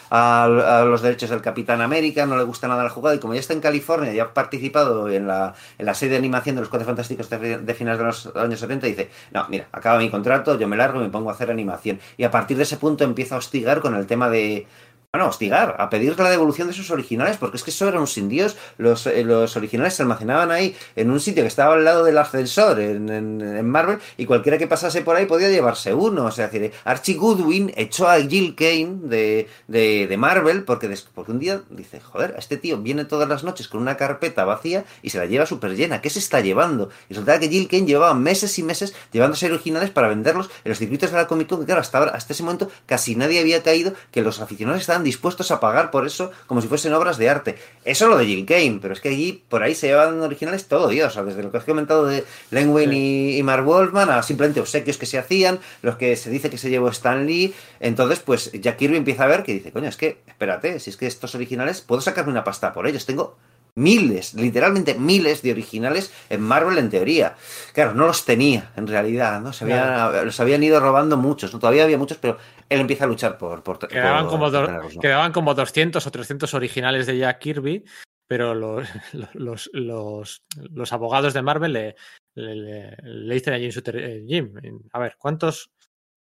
a, 0.09 0.83
los 0.85 1.01
derechos 1.01 1.29
del 1.29 1.41
Capitán 1.41 1.81
América, 1.81 2.25
no 2.25 2.37
le 2.37 2.43
gusta 2.43 2.67
nada 2.67 2.83
la 2.83 2.89
jugada 2.89 3.15
y 3.15 3.19
como 3.19 3.33
ya 3.33 3.39
está 3.39 3.53
en 3.53 3.61
California 3.61 4.13
y 4.13 4.19
ha 4.19 4.33
participado 4.33 5.09
en 5.09 5.27
la, 5.27 5.53
en 5.77 5.85
la 5.85 5.93
serie 5.93 6.13
de 6.13 6.17
animación 6.17 6.55
de 6.55 6.61
los 6.61 6.69
Cuatro 6.69 6.85
Fantásticos 6.85 7.29
de, 7.29 7.57
de 7.57 7.73
finales 7.73 7.99
de 7.99 8.05
los 8.05 8.35
años 8.35 8.59
70, 8.59 8.87
dice, 8.87 9.09
no, 9.31 9.47
mira, 9.49 9.67
acaba 9.71 9.99
mi 9.99 10.09
contrato, 10.09 10.57
yo 10.57 10.67
me 10.67 10.77
largo 10.77 10.99
y 10.99 11.03
me 11.03 11.09
pongo 11.09 11.29
a 11.29 11.33
hacer 11.33 11.51
animación. 11.51 11.99
Y 12.17 12.23
a 12.23 12.31
partir 12.31 12.57
de 12.57 12.63
ese 12.63 12.77
punto 12.77 13.03
empieza 13.03 13.35
a 13.35 13.37
hostigar 13.37 13.81
con 13.81 13.95
el 13.95 14.05
tema 14.05 14.29
de, 14.29 14.67
bueno, 15.15 15.29
hostigar, 15.29 15.75
a 15.77 15.91
pedir 15.91 16.17
la 16.19 16.31
devolución 16.31 16.67
de 16.67 16.73
sus 16.73 16.89
originales, 16.89 17.37
porque 17.37 17.57
es 17.57 17.63
que 17.63 17.69
eso 17.69 17.87
eran 17.87 18.01
un 18.01 18.07
sin 18.07 18.29
Dios. 18.29 18.57
Los, 18.79 19.05
eh, 19.05 19.23
los 19.23 19.55
originales 19.55 19.93
se 19.93 20.01
almacenaban 20.01 20.49
ahí 20.49 20.75
en 20.95 21.11
un 21.11 21.19
sitio 21.19 21.43
que 21.43 21.47
estaba 21.49 21.75
al 21.75 21.85
lado 21.85 22.03
del 22.03 22.17
ascensor 22.17 22.79
en, 22.79 23.07
en- 23.09 23.39
en 23.39 23.69
Marvel 23.69 23.99
y 24.17 24.25
cualquiera 24.25 24.57
que 24.57 24.65
pasase 24.65 25.03
por 25.03 25.15
ahí 25.15 25.27
podía 25.27 25.51
llevarse 25.51 25.93
uno. 25.93 26.25
O 26.25 26.31
sea, 26.31 26.47
decir, 26.47 26.71
Archie 26.83 27.13
Goodwin 27.13 27.71
echó 27.75 28.09
a 28.09 28.19
Jill 28.21 28.55
Kane 28.55 29.01
de, 29.03 29.47
de, 29.67 30.07
de 30.07 30.17
Marvel 30.17 30.63
porque, 30.63 30.87
des- 30.87 31.03
porque 31.13 31.31
un 31.31 31.37
día 31.37 31.61
dice, 31.69 31.99
joder, 31.99 32.33
este 32.39 32.57
tío 32.57 32.79
viene 32.79 33.05
todas 33.05 33.29
las 33.29 33.43
noches 33.43 33.67
con 33.67 33.81
una 33.83 33.97
carpeta 33.97 34.45
vacía 34.45 34.83
y 35.03 35.11
se 35.11 35.19
la 35.19 35.27
lleva 35.27 35.45
súper 35.45 35.75
llena. 35.75 36.01
¿Qué 36.01 36.09
se 36.09 36.17
está 36.17 36.39
llevando? 36.39 36.89
Y 37.07 37.13
resulta 37.13 37.39
que 37.39 37.49
Jill 37.49 37.67
Kane 37.67 37.85
llevaba 37.85 38.15
meses 38.15 38.57
y 38.57 38.63
meses 38.63 38.95
llevándose 39.11 39.45
originales 39.45 39.91
para 39.91 40.07
venderlos 40.07 40.49
en 40.65 40.69
los 40.69 40.79
circuitos 40.79 41.11
de 41.11 41.17
la 41.17 41.27
Comic 41.27 41.49
Con, 41.49 41.59
que 41.59 41.65
claro, 41.67 41.81
hasta, 41.81 41.99
ahora, 41.99 42.11
hasta 42.15 42.33
ese 42.33 42.41
momento 42.41 42.71
casi 42.87 43.15
nadie 43.15 43.39
había 43.39 43.61
caído 43.61 43.93
que 44.09 44.23
los 44.23 44.39
aficionados 44.41 44.81
estaban 44.81 45.02
dispuestos 45.03 45.51
a 45.51 45.59
pagar 45.59 45.91
por 45.91 46.05
eso 46.05 46.31
como 46.47 46.61
si 46.61 46.67
fuesen 46.67 46.93
obras 46.93 47.17
de 47.17 47.29
arte. 47.29 47.55
Eso 47.85 48.07
lo 48.07 48.17
de 48.17 48.25
Jill 48.25 48.45
Kane, 48.45 48.79
pero 48.81 48.93
es 48.93 49.01
que 49.01 49.09
allí 49.09 49.43
por 49.49 49.63
ahí 49.63 49.75
se 49.75 49.87
llevan 49.87 50.21
originales 50.21 50.67
todo 50.67 50.87
Dios, 50.87 51.11
o 51.11 51.13
sea, 51.13 51.23
desde 51.23 51.43
lo 51.43 51.51
que 51.51 51.57
has 51.57 51.63
comentado 51.63 52.05
de 52.05 52.23
Len 52.51 52.73
y, 52.91 53.37
y 53.37 53.43
Mark 53.43 53.65
Wolfman 53.65 54.09
a 54.09 54.23
simplemente 54.23 54.59
obsequios 54.59 54.97
que 54.97 55.05
se 55.05 55.17
hacían, 55.17 55.59
los 55.81 55.97
que 55.97 56.15
se 56.15 56.29
dice 56.29 56.49
que 56.49 56.57
se 56.57 56.69
llevó 56.69 56.89
Stan 56.89 57.25
Lee, 57.25 57.53
entonces 57.79 58.19
pues 58.19 58.51
Jack 58.53 58.77
Kirby 58.77 58.97
empieza 58.97 59.23
a 59.23 59.27
ver 59.27 59.43
que 59.43 59.53
dice, 59.53 59.71
coño, 59.71 59.89
es 59.89 59.97
que, 59.97 60.19
espérate, 60.27 60.79
si 60.79 60.89
es 60.89 60.97
que 60.97 61.07
estos 61.07 61.35
originales 61.35 61.81
puedo 61.81 62.01
sacarme 62.01 62.31
una 62.31 62.43
pasta 62.43 62.73
por 62.73 62.87
ellos, 62.87 63.05
tengo 63.05 63.37
miles, 63.75 64.33
literalmente 64.35 64.93
miles 64.95 65.41
de 65.41 65.51
originales 65.51 66.13
en 66.29 66.41
Marvel 66.41 66.77
en 66.77 66.89
teoría. 66.89 67.35
Claro, 67.73 67.93
no 67.93 68.05
los 68.07 68.23
tenía 68.25 68.71
en 68.75 68.87
realidad, 68.87 69.41
¿no? 69.41 69.51
Se 69.51 69.63
había- 69.65 70.23
los 70.23 70.39
habían 70.39 70.63
ido 70.63 70.79
robando 70.79 71.17
muchos, 71.17 71.53
¿no? 71.53 71.59
Todavía 71.59 71.83
había 71.83 71.97
muchos, 71.97 72.17
pero 72.17 72.37
él 72.69 72.79
empieza 72.81 73.05
a 73.05 73.07
luchar 73.07 73.37
por... 73.37 73.63
por 73.63 73.79
Quedaban, 73.87 74.23
por- 74.23 74.31
como 74.31 74.43
por 74.45 74.51
do- 74.51 74.65
tenerlos, 74.67 74.95
¿no? 74.95 75.01
quedaban 75.01 75.31
como 75.31 75.53
200 75.55 76.05
o 76.05 76.11
300 76.11 76.53
originales 76.53 77.07
de 77.07 77.17
Jack 77.17 77.39
Kirby, 77.39 77.83
pero 78.27 78.53
los, 78.53 78.87
los, 79.33 79.69
los, 79.73 80.43
los 80.55 80.93
abogados 80.93 81.33
de 81.33 81.41
Marvel 81.41 81.73
le, 81.73 81.95
le, 82.35 82.55
le- 82.55 82.97
le 83.03 83.33
dicen 83.33 83.53
a 83.55 83.57
Jim 83.57 83.71
eh, 83.95 84.23
Jim, 84.27 84.53
a 84.91 84.99
ver, 84.99 85.15
¿cuántos, 85.17 85.71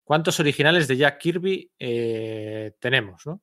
cuántos 0.04 0.40
originales 0.42 0.88
de 0.88 0.98
Jack 0.98 1.18
Kirby 1.18 1.72
eh, 1.80 2.74
tenemos? 2.80 3.26
¿no? 3.26 3.42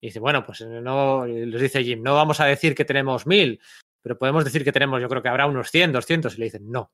Y 0.00 0.08
dice, 0.08 0.20
bueno, 0.20 0.44
pues 0.44 0.60
no, 0.60 1.26
les 1.26 1.60
dice 1.60 1.82
Jim, 1.82 2.02
no 2.02 2.14
vamos 2.14 2.40
a 2.40 2.46
decir 2.46 2.74
que 2.74 2.84
tenemos 2.84 3.26
mil, 3.26 3.60
pero 4.02 4.18
podemos 4.18 4.44
decir 4.44 4.62
que 4.62 4.72
tenemos, 4.72 5.00
yo 5.00 5.08
creo 5.08 5.22
que 5.22 5.28
habrá 5.28 5.46
unos 5.46 5.70
100, 5.70 5.92
200, 5.92 6.34
y 6.34 6.38
le 6.38 6.44
dicen, 6.44 6.70
no. 6.70 6.92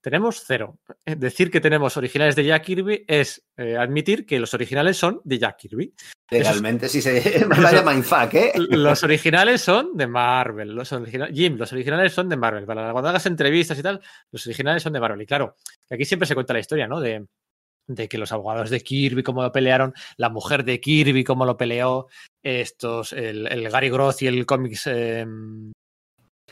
Tenemos 0.00 0.44
cero. 0.46 0.78
Eh, 1.04 1.16
Decir 1.16 1.50
que 1.50 1.60
tenemos 1.60 1.96
originales 1.96 2.36
de 2.36 2.44
Jack 2.44 2.64
Kirby 2.64 3.04
es 3.08 3.44
eh, 3.56 3.76
admitir 3.76 4.24
que 4.24 4.38
los 4.38 4.54
originales 4.54 4.96
son 4.96 5.20
de 5.24 5.38
Jack 5.38 5.56
Kirby. 5.56 5.92
Legalmente 6.30 6.88
sí 6.88 7.02
se... 7.02 7.44
Vaya 7.48 7.82
mindfuck, 7.82 8.34
¿eh? 8.34 8.52
Los 8.54 9.02
originales 9.02 9.60
son 9.60 9.96
de 9.96 10.06
Marvel. 10.06 10.74
Los 10.74 10.92
originales, 10.92 11.34
Jim, 11.36 11.56
los 11.56 11.72
originales 11.72 12.12
son 12.12 12.28
de 12.28 12.36
Marvel. 12.36 12.64
Para 12.64 12.92
cuando 12.92 13.08
hagas 13.08 13.26
entrevistas 13.26 13.76
y 13.78 13.82
tal, 13.82 14.00
los 14.30 14.46
originales 14.46 14.82
son 14.82 14.92
de 14.92 15.00
Marvel. 15.00 15.22
Y 15.22 15.26
claro, 15.26 15.56
aquí 15.90 16.04
siempre 16.04 16.28
se 16.28 16.34
cuenta 16.34 16.52
la 16.52 16.60
historia, 16.60 16.86
¿no? 16.86 17.00
De, 17.00 17.26
de 17.88 18.08
que 18.08 18.18
los 18.18 18.30
abogados 18.32 18.70
de 18.70 18.80
Kirby, 18.80 19.22
cómo 19.24 19.42
lo 19.42 19.50
pelearon, 19.50 19.92
la 20.16 20.28
mujer 20.28 20.62
de 20.64 20.78
Kirby, 20.80 21.24
cómo 21.24 21.44
lo 21.44 21.56
peleó, 21.56 22.06
estos, 22.42 23.12
el, 23.12 23.46
el 23.48 23.68
Gary 23.70 23.90
Groth 23.90 24.22
y 24.22 24.26
el 24.28 24.46
cómics. 24.46 24.86
eh, 24.86 25.26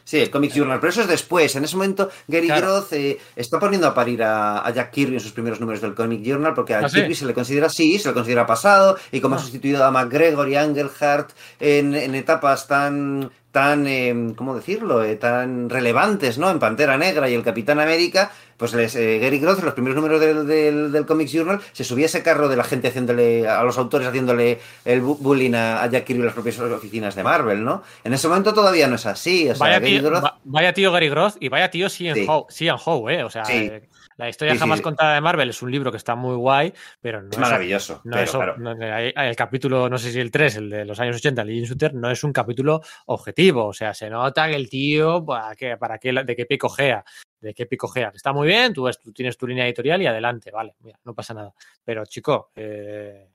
Sí, 0.04 0.18
el 0.20 0.30
Comic 0.30 0.52
Journal, 0.52 0.78
pero 0.78 0.90
eso 0.90 1.00
es 1.00 1.08
después. 1.08 1.56
En 1.56 1.64
ese 1.64 1.74
momento, 1.74 2.08
Gary 2.28 2.46
Claro. 2.46 2.66
Groth 2.76 2.92
eh, 2.92 3.18
está 3.34 3.58
poniendo 3.58 3.88
a 3.88 3.94
parir 3.94 4.22
a, 4.22 4.64
a 4.64 4.70
Jack 4.72 4.92
Kirby 4.92 5.14
en 5.14 5.20
sus 5.20 5.32
primeros 5.32 5.58
números 5.58 5.80
del 5.80 5.94
Comic 5.96 6.22
Journal, 6.22 6.54
porque 6.54 6.74
a 6.74 6.78
¿Ah, 6.78 6.88
sí? 6.88 7.00
Kirby 7.00 7.14
se 7.16 7.26
le 7.26 7.34
considera 7.34 7.66
así, 7.66 7.98
se 7.98 8.08
le 8.10 8.14
considera 8.14 8.46
pasado, 8.46 8.96
y 9.10 9.20
como 9.20 9.34
ha 9.34 9.38
Ah. 9.38 9.42
sustituido 9.42 9.84
a 9.84 9.90
McGregor 9.90 10.48
y 10.48 10.54
Engelhardt 10.54 11.32
en, 11.58 11.96
en 11.96 12.14
etapas 12.14 12.68
tan, 12.68 13.32
tan 13.56 13.86
eh, 13.86 14.34
¿cómo 14.36 14.54
decirlo?, 14.54 15.02
Eh, 15.02 15.16
tan 15.16 15.70
relevantes, 15.70 16.36
¿no? 16.36 16.50
En 16.50 16.58
Pantera 16.58 16.98
Negra 16.98 17.30
y 17.30 17.34
el 17.34 17.42
Capitán 17.42 17.80
América, 17.80 18.30
pues 18.58 18.74
les, 18.74 18.94
eh, 18.96 19.18
Gary 19.18 19.38
Groth, 19.38 19.60
en 19.60 19.64
los 19.64 19.72
primeros 19.72 19.96
números 19.96 20.20
del, 20.20 20.46
del, 20.46 20.92
del 20.92 21.06
Comics 21.06 21.32
Journal, 21.32 21.60
se 21.72 21.82
subía 21.84 22.04
ese 22.04 22.22
carro 22.22 22.48
de 22.50 22.56
la 22.56 22.64
gente 22.64 22.88
haciéndole, 22.88 23.48
a 23.48 23.62
los 23.62 23.78
autores 23.78 24.06
haciéndole 24.06 24.58
el 24.84 25.02
bu- 25.02 25.16
bullying 25.18 25.54
a, 25.54 25.82
a 25.82 25.86
Jack 25.90 26.04
Kirby 26.04 26.20
en 26.20 26.26
las 26.26 26.34
propias 26.34 26.58
oficinas 26.60 27.14
de 27.14 27.22
Marvel, 27.22 27.64
¿no? 27.64 27.82
En 28.04 28.12
ese 28.12 28.28
momento 28.28 28.52
todavía 28.52 28.86
no 28.88 28.96
es 28.96 29.06
así, 29.06 29.48
o 29.48 29.54
sea, 29.54 29.66
vaya, 29.66 29.78
Gary 29.80 29.98
tío, 30.00 30.10
Groth... 30.10 30.24
va- 30.24 30.38
vaya 30.44 30.72
tío 30.74 30.92
Gary 30.92 31.08
Groth 31.08 31.36
y 31.40 31.48
vaya 31.48 31.70
tío 31.70 31.88
Cian 31.88 32.14
Sí. 32.14 32.26
Howe, 32.28 32.46
Howe, 32.84 33.10
¿eh? 33.14 33.24
O 33.24 33.30
sea, 33.30 33.44
Sí. 33.46 33.70
Eh, 34.16 34.22
la 34.24 34.28
historia 34.28 34.54
Sí, 34.54 34.60
jamás 34.60 34.78
sí. 34.78 34.82
contada 34.82 35.14
de 35.14 35.20
Marvel 35.20 35.50
es 35.50 35.62
un 35.62 35.70
libro 35.70 35.90
que 35.90 35.96
está 35.98 36.14
muy 36.14 36.36
guay, 36.36 36.72
pero 37.00 37.22
no 37.22 37.28
Es 37.28 37.34
es 37.34 37.38
maravilloso, 37.40 38.00
No, 38.04 38.12
pero 38.12 38.22
eso, 38.22 38.38
claro. 38.38 38.56
no, 38.58 38.72
el 38.72 39.36
capítulo, 39.36 39.88
no 39.88 39.98
sé 39.98 40.10
si 40.12 40.20
el 40.20 40.30
3, 40.30 40.56
el 40.56 40.70
de 40.70 40.84
los 40.84 40.98
años 41.00 41.16
80, 41.16 41.42
el 41.42 41.50
Jim 41.50 41.64
Shooter, 41.64 41.94
no 41.94 42.10
es 42.10 42.24
un 42.24 42.32
capítulo 42.32 42.80
objetivo. 43.06 43.66
O 43.66 43.72
sea, 43.72 43.94
se 43.94 44.08
nota 44.10 44.48
que 44.48 44.56
el 44.56 44.68
tío, 44.68 45.24
¿para 45.24 45.54
qué, 45.54 45.76
para 45.76 45.98
qué, 45.98 46.12
de 46.12 46.36
qué 46.36 46.46
picojea? 46.46 47.04
De 47.40 47.52
qué 47.54 47.66
picojea. 47.66 48.10
Que 48.10 48.16
está 48.16 48.32
muy 48.32 48.46
bien, 48.48 48.72
tú, 48.72 48.88
tú 49.02 49.12
tienes 49.12 49.36
tu 49.36 49.46
línea 49.46 49.66
editorial 49.66 50.00
y 50.02 50.06
adelante, 50.06 50.50
vale, 50.50 50.74
mira, 50.80 50.98
no 51.04 51.14
pasa 51.14 51.34
nada. 51.34 51.52
Pero, 51.84 52.04
chico, 52.06 52.50
eh, 52.56 53.28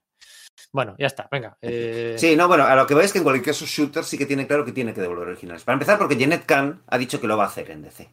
Bueno, 0.71 0.95
ya 0.97 1.07
está, 1.07 1.27
venga. 1.31 1.57
Eh... 1.61 2.15
Sí, 2.17 2.35
no, 2.35 2.47
bueno, 2.47 2.65
a 2.65 2.75
lo 2.75 2.85
que 2.87 2.93
veis 2.93 3.07
es 3.07 3.11
que 3.13 3.17
en 3.19 3.23
cualquier 3.23 3.45
caso 3.45 3.65
Shooter 3.65 4.03
sí 4.03 4.17
que 4.17 4.25
tiene 4.25 4.47
claro 4.47 4.63
que 4.65 4.71
tiene 4.71 4.93
que 4.93 5.01
devolver 5.01 5.27
originales. 5.29 5.63
Para 5.63 5.73
empezar, 5.75 5.97
porque 5.97 6.17
Janet 6.19 6.45
Khan 6.45 6.81
ha 6.87 6.97
dicho 6.97 7.19
que 7.21 7.27
lo 7.27 7.37
va 7.37 7.45
a 7.45 7.47
hacer 7.47 7.71
en 7.71 7.81
DC. 7.83 8.09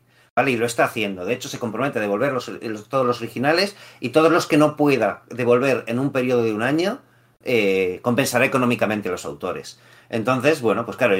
Y 0.47 0.57
lo 0.57 0.67
está 0.67 0.85
haciendo. 0.85 1.25
De 1.25 1.35
hecho, 1.35 1.49
se 1.49 1.59
compromete 1.59 1.99
a 1.99 2.03
devolver 2.03 2.33
los, 2.33 2.51
todos 2.89 3.07
los 3.07 3.21
originales 3.21 3.75
y 3.99 4.11
todos 4.11 4.31
los 4.31 4.47
que 4.47 4.59
no 4.59 4.77
pueda 4.77 5.23
devolver 5.31 5.85
en 5.89 5.99
un 5.99 6.13
periodo 6.13 6.45
de 6.45 6.53
un 6.53 6.63
año, 6.63 7.01
eh, 7.45 7.99
compensará 8.03 8.45
económicamente 8.45 9.09
a 9.09 9.13
los 9.13 9.25
autores. 9.25 9.81
Entonces, 10.11 10.61
bueno, 10.61 10.85
pues 10.85 10.97
claro, 10.97 11.17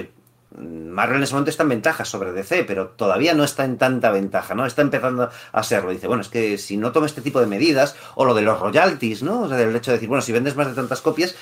Marvel 0.57 1.19
en 1.19 1.23
ese 1.25 1.35
momento 1.35 1.51
está 1.51 1.63
en 1.63 1.69
ventaja 1.69 2.05
sobre 2.05 2.33
DC, 2.33 2.65
pero 2.65 2.89
todavía 2.89 3.35
no 3.35 3.45
está 3.45 3.65
en 3.65 3.77
tanta 3.77 4.11
ventaja, 4.11 4.55
¿no? 4.55 4.65
Está 4.65 4.83
empezando 4.83 5.29
a 5.53 5.63
serlo. 5.63 5.91
Dice, 5.91 6.07
bueno, 6.07 6.23
es 6.23 6.29
que 6.29 6.57
si 6.57 6.77
no 6.77 6.91
tomo 6.91 7.07
este 7.07 7.21
tipo 7.21 7.41
de 7.41 7.47
medidas, 7.47 7.97
o 8.15 8.25
lo 8.25 8.35
de 8.35 8.43
los 8.43 8.59
royalties, 8.59 9.23
¿no? 9.23 9.43
O 9.43 9.49
sea, 9.49 9.59
del 9.59 9.77
hecho 9.77 9.91
de 9.91 9.99
decir, 9.99 10.09
bueno, 10.09 10.23
si 10.23 10.33
vendes 10.33 10.57
más 10.57 10.67
de 10.67 10.75
tantas 10.75 11.03
copias, 11.03 11.37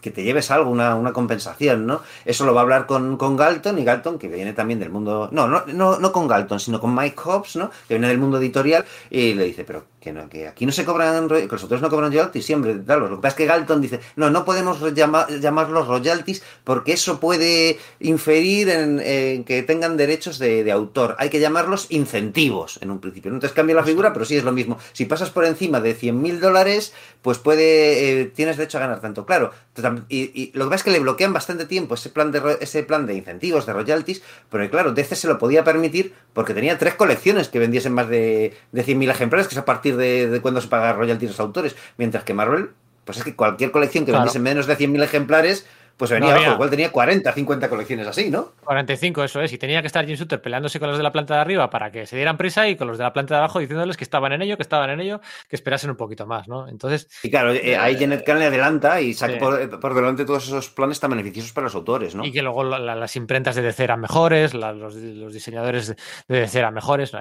que 0.00 0.10
te 0.10 0.22
lleves 0.22 0.50
algo, 0.50 0.70
una, 0.70 0.94
una 0.94 1.12
compensación, 1.12 1.86
¿no? 1.86 2.02
Eso 2.24 2.46
lo 2.46 2.54
va 2.54 2.60
a 2.60 2.62
hablar 2.62 2.86
con, 2.86 3.16
con, 3.16 3.36
Galton, 3.36 3.78
y 3.78 3.84
Galton, 3.84 4.18
que 4.18 4.28
viene 4.28 4.52
también 4.52 4.78
del 4.78 4.90
mundo. 4.90 5.28
No, 5.32 5.48
no, 5.48 5.64
no, 5.66 5.98
no 5.98 6.12
con 6.12 6.28
Galton, 6.28 6.60
sino 6.60 6.80
con 6.80 6.94
Mike 6.94 7.16
Hobbs, 7.24 7.56
¿no? 7.56 7.70
Que 7.88 7.94
viene 7.94 8.08
del 8.08 8.18
mundo 8.18 8.38
editorial, 8.38 8.84
y 9.10 9.34
le 9.34 9.44
dice, 9.44 9.64
pero 9.64 9.91
que, 10.02 10.12
no, 10.12 10.28
que 10.28 10.48
aquí 10.48 10.66
no 10.66 10.72
se 10.72 10.84
cobran, 10.84 11.28
que 11.28 11.46
los 11.48 11.62
autores 11.62 11.80
no 11.80 11.88
cobran 11.88 12.10
royalties, 12.10 12.44
siempre, 12.44 12.82
claro. 12.82 13.08
Lo 13.08 13.16
que 13.16 13.22
pasa 13.22 13.28
es 13.28 13.34
que 13.36 13.46
Galton 13.46 13.80
dice, 13.80 14.00
no, 14.16 14.30
no 14.30 14.44
podemos 14.44 14.80
llamar, 14.94 15.28
llamarlos 15.40 15.86
royalties 15.86 16.42
porque 16.64 16.92
eso 16.92 17.20
puede 17.20 17.78
inferir 18.00 18.68
en, 18.68 19.00
en 19.00 19.44
que 19.44 19.62
tengan 19.62 19.96
derechos 19.96 20.38
de, 20.38 20.64
de, 20.64 20.72
autor. 20.72 21.14
Hay 21.18 21.30
que 21.30 21.40
llamarlos 21.40 21.86
incentivos 21.90 22.78
en 22.82 22.90
un 22.90 23.00
principio. 23.00 23.30
No 23.30 23.38
te 23.38 23.48
cambia 23.50 23.76
la 23.76 23.84
figura, 23.84 24.12
pero 24.12 24.24
sí 24.24 24.36
es 24.36 24.44
lo 24.44 24.52
mismo. 24.52 24.78
Si 24.92 25.04
pasas 25.04 25.30
por 25.30 25.44
encima 25.44 25.80
de 25.80 25.94
100 25.94 26.20
mil 26.20 26.40
dólares, 26.40 26.92
pues 27.22 27.38
puede, 27.38 28.22
eh, 28.22 28.24
tienes 28.26 28.56
derecho 28.56 28.78
a 28.78 28.82
ganar 28.82 29.00
tanto. 29.00 29.24
Claro, 29.24 29.52
y, 30.08 30.30
y, 30.34 30.52
lo 30.54 30.64
que 30.64 30.70
pasa 30.70 30.76
es 30.76 30.82
que 30.84 30.90
le 30.90 31.00
bloquean 31.00 31.32
bastante 31.32 31.64
tiempo 31.64 31.94
ese 31.94 32.10
plan 32.10 32.32
de, 32.32 32.58
ese 32.60 32.82
plan 32.82 33.06
de 33.06 33.14
incentivos, 33.14 33.64
de 33.64 33.72
royalties, 33.72 34.22
pero 34.50 34.68
claro, 34.68 34.92
DC 34.92 35.16
se 35.16 35.28
lo 35.28 35.38
podía 35.38 35.64
permitir 35.64 36.12
porque 36.34 36.52
tenía 36.54 36.76
tres 36.76 36.94
colecciones 36.94 37.48
que 37.48 37.58
vendiesen 37.58 37.92
más 37.94 38.08
de, 38.08 38.54
de 38.72 38.84
100.000 38.84 39.10
ejemplares, 39.10 39.48
que 39.48 39.54
es 39.54 39.58
a 39.58 39.64
partir 39.64 39.91
de, 39.96 40.28
de 40.28 40.40
cuando 40.40 40.60
se 40.60 40.68
paga 40.68 40.92
royalties 40.92 41.30
a 41.30 41.32
los 41.32 41.40
autores, 41.40 41.76
mientras 41.96 42.24
que 42.24 42.34
Marvel, 42.34 42.70
pues 43.04 43.18
es 43.18 43.24
que 43.24 43.34
cualquier 43.34 43.70
colección 43.70 44.04
que 44.04 44.12
claro. 44.12 44.24
vendiese 44.24 44.38
menos 44.38 44.66
de 44.66 44.76
100.000 44.76 45.02
ejemplares, 45.02 45.66
pues 45.96 46.10
venía 46.10 46.30
no, 46.30 46.36
abajo, 46.36 46.54
igual 46.54 46.70
tenía 46.70 46.90
40, 46.90 47.32
50 47.32 47.68
colecciones 47.68 48.06
así, 48.06 48.30
¿no? 48.30 48.52
45, 48.64 49.24
eso 49.24 49.40
es. 49.40 49.52
Y 49.52 49.58
tenía 49.58 49.80
que 49.80 49.86
estar 49.86 50.04
Jim 50.06 50.16
Shooter 50.16 50.40
peleándose 50.40 50.80
con 50.80 50.88
los 50.88 50.96
de 50.96 51.02
la 51.02 51.12
planta 51.12 51.34
de 51.34 51.40
arriba 51.40 51.70
para 51.70 51.90
que 51.90 52.06
se 52.06 52.16
dieran 52.16 52.36
prisa 52.36 52.68
y 52.68 52.76
con 52.76 52.88
los 52.88 52.98
de 52.98 53.04
la 53.04 53.12
planta 53.12 53.34
de 53.34 53.38
abajo 53.38 53.58
diciéndoles 53.58 53.96
que 53.96 54.04
estaban 54.04 54.32
en 54.32 54.42
ello, 54.42 54.56
que 54.56 54.62
estaban 54.62 54.90
en 54.90 55.00
ello, 55.00 55.20
que 55.48 55.56
esperasen 55.56 55.90
un 55.90 55.96
poquito 55.96 56.26
más, 56.26 56.48
¿no? 56.48 56.68
Entonces. 56.68 57.08
Y 57.22 57.30
claro, 57.30 57.52
eh, 57.52 57.76
ahí 57.76 57.96
Janet 57.98 58.24
Kahn 58.24 58.38
le 58.38 58.46
adelanta 58.46 59.00
y 59.00 59.14
saca 59.14 59.34
sí. 59.34 59.38
por, 59.38 59.80
por, 59.80 59.94
delante 59.94 60.24
todos 60.24 60.46
esos 60.46 60.70
planes 60.70 60.98
tan 61.00 61.10
beneficiosos 61.10 61.52
para 61.52 61.66
los 61.66 61.74
autores, 61.74 62.14
¿no? 62.14 62.24
Y 62.24 62.32
que 62.32 62.42
luego 62.42 62.64
la, 62.64 62.78
la, 62.78 62.94
las 62.94 63.16
imprentas 63.16 63.54
de 63.54 63.62
DC 63.62 63.84
eran 63.84 64.00
mejores, 64.00 64.54
la, 64.54 64.72
los, 64.72 64.94
los, 64.94 65.32
diseñadores 65.32 65.88
de 66.28 66.40
DC 66.40 66.58
eran 66.58 66.74
mejores, 66.74 67.12
¿no? 67.12 67.20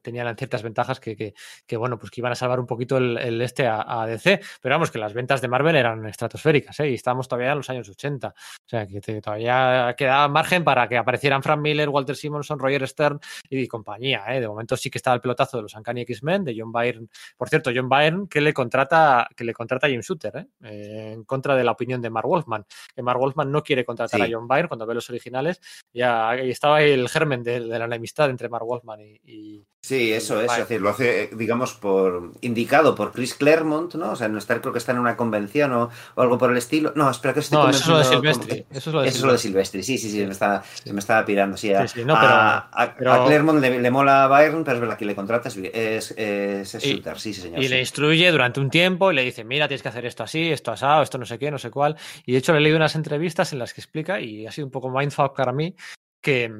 tenían 0.00 0.36
ciertas 0.36 0.62
ventajas 0.62 1.00
que, 1.00 1.16
que, 1.16 1.34
que, 1.66 1.76
bueno, 1.76 1.98
pues 1.98 2.10
que 2.10 2.20
iban 2.20 2.32
a 2.32 2.34
salvar 2.34 2.60
un 2.60 2.66
poquito 2.66 2.96
el, 2.96 3.18
el 3.18 3.40
este 3.42 3.66
a, 3.66 4.02
a, 4.02 4.06
DC. 4.06 4.40
Pero 4.60 4.74
vamos, 4.74 4.90
que 4.90 4.98
las 4.98 5.14
ventas 5.14 5.40
de 5.40 5.48
Marvel 5.48 5.76
eran 5.76 6.06
estratosféricas, 6.06 6.78
¿eh? 6.80 6.90
Y 6.90 6.94
estábamos 6.94 7.28
todavía 7.28 7.52
en 7.52 7.58
los 7.58 7.70
años 7.70 7.88
80. 7.88 8.01
O 8.04 8.32
sea, 8.66 8.86
que 8.86 9.00
te, 9.00 9.20
todavía 9.20 9.94
quedaba 9.96 10.28
margen 10.28 10.64
para 10.64 10.88
que 10.88 10.96
aparecieran 10.96 11.42
Frank 11.42 11.60
Miller, 11.60 11.88
Walter 11.88 12.16
Simonson, 12.16 12.58
Roger 12.58 12.86
Stern 12.86 13.20
y 13.48 13.66
compañía. 13.68 14.24
¿eh? 14.28 14.40
De 14.40 14.48
momento 14.48 14.76
sí 14.76 14.90
que 14.90 14.98
estaba 14.98 15.14
el 15.14 15.20
pelotazo 15.20 15.56
de 15.58 15.64
los 15.64 15.74
Uncanny 15.74 16.02
X-Men, 16.02 16.44
de 16.44 16.54
John 16.58 16.72
Byrne. 16.72 17.08
Por 17.36 17.48
cierto, 17.48 17.70
John 17.74 17.88
Byrne 17.88 18.26
que 18.28 18.40
le 18.40 18.52
contrata, 18.52 19.28
que 19.36 19.44
le 19.44 19.52
contrata 19.52 19.86
a 19.86 19.90
Jim 19.90 20.00
Shooter, 20.00 20.36
¿eh? 20.36 20.46
Eh, 20.64 21.12
en 21.14 21.24
contra 21.24 21.54
de 21.56 21.64
la 21.64 21.72
opinión 21.72 22.00
de 22.00 22.10
Mark 22.10 22.26
Wolfman. 22.26 22.64
Que 22.94 23.02
Mark 23.02 23.18
Wolfman 23.18 23.50
no 23.50 23.62
quiere 23.62 23.84
contratar 23.84 24.20
sí. 24.20 24.26
a 24.26 24.36
John 24.36 24.48
Byrne 24.48 24.68
cuando 24.68 24.86
ve 24.86 24.94
los 24.94 25.08
originales. 25.10 25.60
Ya 25.92 26.30
ahí 26.30 26.50
estaba 26.50 26.76
ahí 26.76 26.90
el 26.90 27.08
germen 27.08 27.42
de, 27.42 27.60
de, 27.60 27.78
la 27.78 27.84
enemistad 27.84 28.30
entre 28.30 28.48
Mark 28.48 28.66
Wolfman 28.66 29.00
y, 29.00 29.20
y 29.24 29.66
Sí, 29.84 30.12
eso 30.12 30.40
es, 30.40 30.52
es 30.52 30.58
decir, 30.58 30.80
lo 30.80 30.90
hace, 30.90 31.28
digamos, 31.32 31.74
por 31.74 32.30
indicado 32.40 32.94
por 32.94 33.10
Chris 33.10 33.34
Claremont, 33.34 33.96
¿no? 33.96 34.12
O 34.12 34.16
sea, 34.16 34.28
no 34.28 34.38
está, 34.38 34.60
creo 34.60 34.72
que 34.72 34.78
está 34.78 34.92
en 34.92 35.00
una 35.00 35.16
convención 35.16 35.72
o, 35.72 35.90
o 36.14 36.22
algo 36.22 36.38
por 36.38 36.52
el 36.52 36.56
estilo. 36.56 36.92
No, 36.94 37.10
espera 37.10 37.34
que 37.34 37.40
estoy 37.40 37.58
No, 37.58 37.68
eso 37.68 37.76
es 37.76 37.91
lo 37.92 37.98
de 37.98 38.04
Silvestri. 38.04 38.66
Eso 38.70 38.90
es 38.90 38.94
lo 38.94 39.02
de, 39.02 39.08
eso 39.08 39.18
es 39.18 39.24
lo 39.24 39.32
de 39.32 39.38
Silvestri, 39.38 39.82
sí, 39.82 39.98
sí, 39.98 40.10
sí, 40.10 40.24
me 40.24 40.32
está, 40.32 40.62
sí. 40.62 40.92
me 40.92 40.98
estaba 40.98 41.24
pirando. 41.24 41.56
Sí, 41.56 41.72
a, 41.72 41.86
sí, 41.86 42.00
sí. 42.00 42.04
No, 42.04 42.14
pero, 42.14 42.32
a, 42.32 42.58
a, 42.72 42.94
pero... 42.94 43.12
a, 43.12 43.24
Claremont 43.24 43.60
le, 43.60 43.80
le, 43.80 43.90
mola 43.90 44.24
a 44.24 44.28
Byron, 44.28 44.64
pero 44.64 44.76
es 44.76 44.80
verdad 44.80 44.98
que 44.98 45.04
le 45.04 45.14
contrata 45.14 45.48
es, 45.48 45.56
es, 45.56 46.14
es, 46.16 46.82
Shooter, 46.82 47.18
sí, 47.18 47.32
sí, 47.34 47.42
señor. 47.42 47.62
Y 47.62 47.68
le 47.68 47.80
instruye 47.80 48.30
durante 48.30 48.60
un 48.60 48.70
tiempo 48.70 49.12
y 49.12 49.14
le 49.14 49.22
dice, 49.22 49.44
mira, 49.44 49.68
tienes 49.68 49.82
que 49.82 49.88
hacer 49.88 50.06
esto 50.06 50.22
así, 50.22 50.50
esto 50.50 50.72
asado, 50.72 51.02
esto 51.02 51.18
no 51.18 51.26
sé 51.26 51.38
qué, 51.38 51.50
no 51.50 51.58
sé 51.58 51.70
cuál. 51.70 51.96
Y 52.26 52.32
de 52.32 52.38
hecho 52.38 52.52
le 52.52 52.58
he 52.58 52.62
leído 52.62 52.76
unas 52.76 52.94
entrevistas 52.94 53.52
en 53.52 53.58
las 53.58 53.72
que 53.74 53.80
explica, 53.80 54.20
y 54.20 54.46
ha 54.46 54.52
sido 54.52 54.66
un 54.66 54.72
poco 54.72 54.90
mindfuck 54.90 55.36
para 55.36 55.52
mí, 55.52 55.74
que 56.20 56.50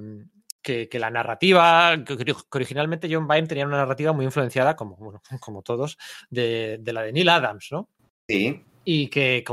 que, 0.63 0.89
que, 0.89 0.99
la 0.99 1.11
narrativa, 1.11 1.97
que, 2.05 2.17
que, 2.17 2.35
originalmente 2.53 3.09
John 3.13 3.27
Byrne 3.27 3.49
tenía 3.49 3.67
una 3.67 3.79
narrativa 3.79 4.13
muy 4.13 4.25
influenciada, 4.25 4.77
como, 4.77 4.97
bueno, 4.97 5.21
como 5.41 5.63
todos, 5.63 5.99
de, 6.31 6.79
de, 6.81 6.93
la 6.93 7.03
de 7.03 7.13
Neil 7.13 7.29
Adams, 7.29 7.69
¿no? 7.73 7.89
Sí. 8.29 8.63
Y 8.85 9.09
que, 9.09 9.45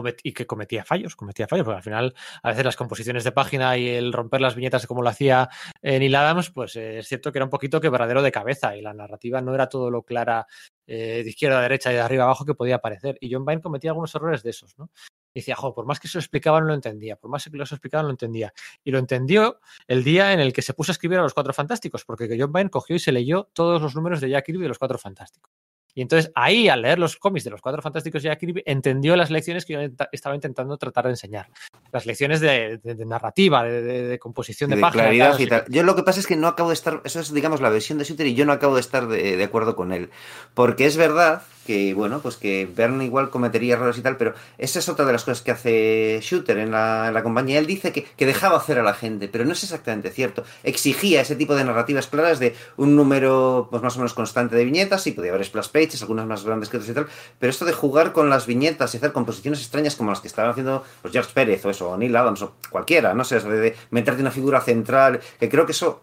cometía 0.48 0.84
fallos, 0.84 1.16
cometía 1.16 1.48
fallos, 1.48 1.66
porque 1.66 1.78
al 1.78 1.84
final 1.84 2.16
a 2.42 2.50
veces 2.50 2.66
las 2.66 2.76
composiciones 2.76 3.24
de 3.24 3.32
página 3.32 3.78
y 3.78 3.90
el 3.90 4.12
romper 4.12 4.42
las 4.42 4.56
viñetas 4.56 4.88
como 4.88 5.02
lo 5.02 5.10
hacía 5.10 5.50
eh, 5.82 6.00
Neil 6.00 6.16
Adams, 6.16 6.50
pues 6.50 6.76
eh, 6.76 7.00
es 7.00 7.08
cierto 7.08 7.32
que 7.32 7.38
era 7.38 7.46
un 7.46 7.52
poquito 7.52 7.80
quebradero 7.80 8.22
de 8.22 8.32
cabeza 8.32 8.76
y 8.76 8.82
la 8.82 8.94
narrativa 8.94 9.42
no 9.42 9.54
era 9.54 9.70
todo 9.70 9.92
lo 9.92 10.04
clara 10.04 10.48
eh, 10.88 11.22
de 11.24 11.30
izquierda 11.30 11.60
a 11.60 11.62
derecha 11.62 11.92
y 11.92 11.96
de 11.96 12.02
arriba 12.02 12.24
a 12.24 12.26
abajo 12.26 12.46
que 12.46 12.56
podía 12.56 12.80
parecer. 12.80 13.18
Y 13.22 13.32
John 13.32 13.46
Byrne 13.46 13.62
cometía 13.62 13.92
algunos 13.92 14.14
errores 14.16 14.42
de 14.42 14.50
esos, 14.50 14.78
¿no? 14.80 14.90
Y 15.34 15.42
decía, 15.42 15.56
por 15.56 15.86
más 15.86 16.00
que 16.00 16.08
se 16.08 16.18
lo 16.18 16.22
explicaba 16.22 16.60
no 16.60 16.68
lo 16.68 16.74
entendía, 16.74 17.16
por 17.16 17.30
más 17.30 17.44
que 17.44 17.56
lo 17.56 17.64
explicaba 17.64 18.02
no 18.02 18.08
lo 18.08 18.14
entendía. 18.14 18.52
Y 18.84 18.90
lo 18.90 18.98
entendió 18.98 19.60
el 19.88 20.04
día 20.04 20.34
en 20.34 20.40
el 20.40 20.52
que 20.52 20.64
se 20.64 20.74
puso 20.74 20.92
a 20.92 20.94
escribir 20.94 21.20
a 21.20 21.22
los 21.22 21.36
Cuatro 21.36 21.54
Fantásticos, 21.54 22.06
porque 22.06 22.36
John 22.40 22.52
Byrne 22.52 22.72
cogió 22.72 22.96
y 22.96 23.00
se 23.00 23.12
leyó 23.12 23.50
todos 23.54 23.80
los 23.82 23.94
números 23.96 24.20
de 24.22 24.30
Jack 24.32 24.46
Kirby 24.46 24.64
de 24.64 24.70
los 24.70 24.80
Cuatro 24.80 24.98
Fantásticos. 24.98 25.54
Y 26.00 26.02
entonces 26.02 26.32
ahí, 26.34 26.70
al 26.70 26.82
leer 26.82 26.98
los 26.98 27.18
cómics 27.18 27.44
de 27.44 27.50
los 27.50 27.62
Cuatro 27.62 27.82
Fantásticos 27.82 28.24
Jack 28.24 28.40
Kirby, 28.40 28.64
entendió 28.66 29.18
las 29.18 29.30
lecciones 29.30 29.66
que 29.66 29.74
yo 29.74 30.06
estaba 30.14 30.34
intentando 30.34 30.78
tratar 30.78 31.04
de 31.04 31.10
enseñar. 31.10 31.50
Las 31.92 32.06
lecciones 32.06 32.40
de, 32.40 32.80
de, 32.82 32.96
de 32.96 33.06
narrativa, 33.06 33.66
de, 33.66 33.82
de, 33.82 34.18
composición 34.18 34.70
de, 34.70 34.78
de 34.78 34.82
páginas. 34.82 35.08
Claridad 35.08 35.38
y 35.38 35.48
tal. 35.48 35.66
Yo 35.68 35.84
lo 35.84 35.98
que 35.98 36.04
pasa 36.04 36.22
es 36.22 36.26
que 36.26 36.38
no 36.38 36.48
acabo 36.48 36.70
de 36.70 36.76
estar, 36.76 37.02
eso 37.04 37.20
es 37.20 37.34
digamos 37.34 37.60
la 37.60 37.68
versión 37.70 37.98
de 37.98 38.06
Shooter 38.06 38.28
y 38.28 38.34
yo 38.34 38.46
no 38.46 38.54
acabo 38.54 38.76
de 38.76 38.80
estar 38.80 39.10
de, 39.10 39.44
acuerdo 39.44 39.76
con 39.76 39.92
él. 39.92 40.10
Porque 40.54 40.86
es 40.86 40.96
verdad 40.96 41.42
que, 41.70 41.94
bueno, 41.94 42.20
pues 42.20 42.36
que 42.36 42.68
Verne 42.76 43.06
igual 43.06 43.30
cometería 43.30 43.76
errores 43.76 43.96
y 44.00 44.02
tal, 44.02 44.18
pero 44.18 44.34
esa 44.58 44.80
es 44.80 44.90
otra 44.90 45.06
de 45.06 45.12
las 45.12 45.24
cosas 45.24 45.44
que 45.44 45.52
hace 45.52 46.20
Shooter 46.20 46.58
en 46.58 46.72
la, 46.72 47.10
en 47.10 47.14
la 47.14 47.22
compañía. 47.22 47.60
Él 47.60 47.68
dice 47.68 47.92
que, 47.92 48.06
que, 48.06 48.26
dejaba 48.26 48.58
hacer 48.58 48.80
a 48.80 48.82
la 48.82 48.96
gente, 48.96 49.28
pero 49.28 49.46
no 49.46 49.52
es 49.52 49.64
exactamente 49.64 50.10
cierto. 50.10 50.44
Exigía 50.64 51.22
ese 51.22 51.36
tipo 51.36 51.54
de 51.54 51.64
narrativas 51.64 52.08
claras 52.08 52.40
de 52.40 52.56
un 52.78 52.96
número 52.96 53.68
pues 53.70 53.84
más 53.84 53.96
o 53.98 54.00
menos 54.00 54.16
constante 54.16 54.56
de 54.56 54.66
viñetas, 54.66 55.06
y 55.06 55.12
podía 55.12 55.30
haber 55.30 55.46
splash 55.46 55.70
pages, 55.70 56.02
algunas 56.02 56.26
más 56.26 56.44
grandes 56.44 56.70
que 56.70 56.78
otras 56.78 56.90
y 56.90 56.94
tal, 56.96 57.06
pero 57.38 57.52
esto 57.52 57.66
de 57.66 57.74
jugar 57.74 58.14
con 58.14 58.32
las 58.32 58.48
viñetas 58.48 58.92
y 58.96 58.98
hacer 58.98 59.12
composiciones 59.12 59.60
extrañas 59.60 59.96
como 59.96 60.10
las 60.10 60.22
que 60.22 60.28
estaban 60.28 60.50
haciendo 60.50 60.84
pues, 61.04 61.12
George 61.14 61.30
Pérez 61.36 61.64
o 61.66 61.70
eso, 61.70 61.92
o 61.92 61.98
Neil 61.98 62.16
Adams 62.16 62.42
o 62.42 62.56
cualquiera, 62.72 63.14
no 63.14 63.24
sé, 63.24 63.40
de, 63.42 63.60
de 63.60 63.76
meterte 63.92 64.24
una 64.24 64.32
figura 64.32 64.60
central, 64.62 65.20
que 65.40 65.50
creo 65.50 65.68
que 65.68 65.74
eso 65.74 66.02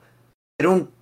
era 0.58 0.70
un 0.70 0.95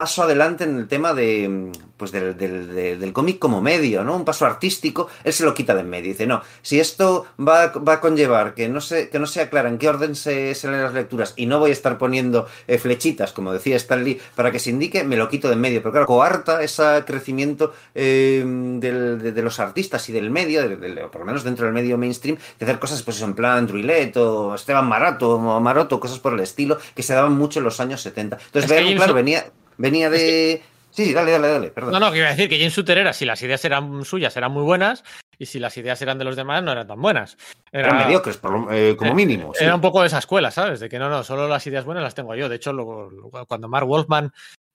paso 0.00 0.22
adelante 0.22 0.64
en 0.64 0.78
el 0.78 0.88
tema 0.88 1.12
de, 1.12 1.70
pues 1.98 2.10
del, 2.10 2.34
del, 2.34 2.98
del 2.98 3.12
cómic 3.12 3.38
como 3.38 3.60
medio, 3.60 4.02
¿no? 4.02 4.16
Un 4.16 4.24
paso 4.24 4.46
artístico, 4.46 5.10
él 5.24 5.34
se 5.34 5.44
lo 5.44 5.52
quita 5.52 5.74
de 5.74 5.82
en 5.82 5.90
medio. 5.90 6.10
Dice, 6.10 6.26
no, 6.26 6.40
si 6.62 6.80
esto 6.80 7.26
va, 7.38 7.66
va 7.66 7.92
a 7.92 8.00
conllevar 8.00 8.54
que 8.54 8.70
no, 8.70 8.80
se, 8.80 9.10
que 9.10 9.18
no 9.18 9.26
sea 9.26 9.50
clara 9.50 9.68
en 9.68 9.76
qué 9.76 9.90
orden 9.90 10.14
se, 10.14 10.54
se 10.54 10.68
leen 10.68 10.84
las 10.84 10.94
lecturas 10.94 11.34
y 11.36 11.44
no 11.44 11.58
voy 11.58 11.68
a 11.68 11.72
estar 11.74 11.98
poniendo 11.98 12.48
eh, 12.66 12.78
flechitas, 12.78 13.34
como 13.34 13.52
decía 13.52 13.76
Stan 13.76 14.02
Lee, 14.02 14.18
para 14.34 14.50
que 14.50 14.58
se 14.58 14.70
indique, 14.70 15.04
me 15.04 15.16
lo 15.16 15.28
quito 15.28 15.48
de 15.48 15.54
en 15.54 15.60
medio. 15.60 15.82
Pero 15.82 15.92
claro, 15.92 16.06
coarta 16.06 16.62
ese 16.62 17.04
crecimiento 17.06 17.74
eh, 17.94 18.42
del, 18.42 19.20
de, 19.20 19.32
de, 19.32 19.42
los 19.42 19.60
artistas 19.60 20.08
y 20.08 20.12
del 20.14 20.30
medio, 20.30 20.66
de, 20.66 20.76
de, 20.76 21.08
por 21.08 21.20
lo 21.20 21.26
menos 21.26 21.44
dentro 21.44 21.66
del 21.66 21.74
medio 21.74 21.98
mainstream, 21.98 22.38
de 22.58 22.64
hacer 22.64 22.78
cosas 22.78 23.02
pues 23.02 23.20
en 23.20 23.34
plan 23.34 23.66
Druillet 23.66 24.16
o 24.16 24.54
Esteban 24.54 24.88
Marato 24.88 25.32
o 25.32 25.60
Maroto, 25.60 26.00
cosas 26.00 26.20
por 26.20 26.32
el 26.32 26.40
estilo, 26.40 26.78
que 26.94 27.02
se 27.02 27.12
daban 27.12 27.36
mucho 27.36 27.58
en 27.58 27.66
los 27.66 27.80
años 27.80 28.00
70. 28.00 28.38
Entonces, 28.46 28.70
es 28.70 28.96
claro, 28.96 29.12
venía 29.12 29.44
venía 29.80 30.10
de... 30.10 30.16
Es 30.16 30.22
que... 30.60 30.70
Sí, 30.90 31.06
sí, 31.06 31.12
dale, 31.12 31.30
dale, 31.30 31.48
dale, 31.48 31.70
perdón. 31.70 31.92
No, 31.92 32.00
no, 32.00 32.10
que 32.10 32.18
iba 32.18 32.26
a 32.26 32.30
decir 32.30 32.48
que 32.48 32.58
James 32.58 32.74
Shooter 32.74 32.98
era, 32.98 33.12
si 33.12 33.24
las 33.24 33.40
ideas 33.42 33.64
eran 33.64 34.04
suyas, 34.04 34.36
eran 34.36 34.50
muy 34.50 34.64
buenas, 34.64 35.04
y 35.38 35.46
si 35.46 35.60
las 35.60 35.76
ideas 35.76 36.02
eran 36.02 36.18
de 36.18 36.24
los 36.24 36.34
demás, 36.34 36.64
no 36.64 36.72
eran 36.72 36.88
tan 36.88 37.00
buenas. 37.00 37.36
Era, 37.70 37.88
eran 37.88 38.06
mediocres, 38.06 38.36
por, 38.38 38.74
eh, 38.74 38.96
como 38.96 39.14
mínimo. 39.14 39.54
Sí. 39.54 39.64
Era 39.64 39.76
un 39.76 39.80
poco 39.80 40.00
de 40.00 40.08
esa 40.08 40.18
escuela, 40.18 40.50
¿sabes? 40.50 40.80
De 40.80 40.88
que 40.88 40.98
no, 40.98 41.08
no, 41.08 41.22
solo 41.22 41.46
las 41.46 41.64
ideas 41.66 41.84
buenas 41.84 42.02
las 42.02 42.16
tengo 42.16 42.34
yo. 42.34 42.48
De 42.48 42.56
hecho, 42.56 42.72
lo, 42.72 43.08
lo, 43.08 43.30
cuando 43.46 43.68
Mark 43.68 43.86
Wolfman 43.86 44.32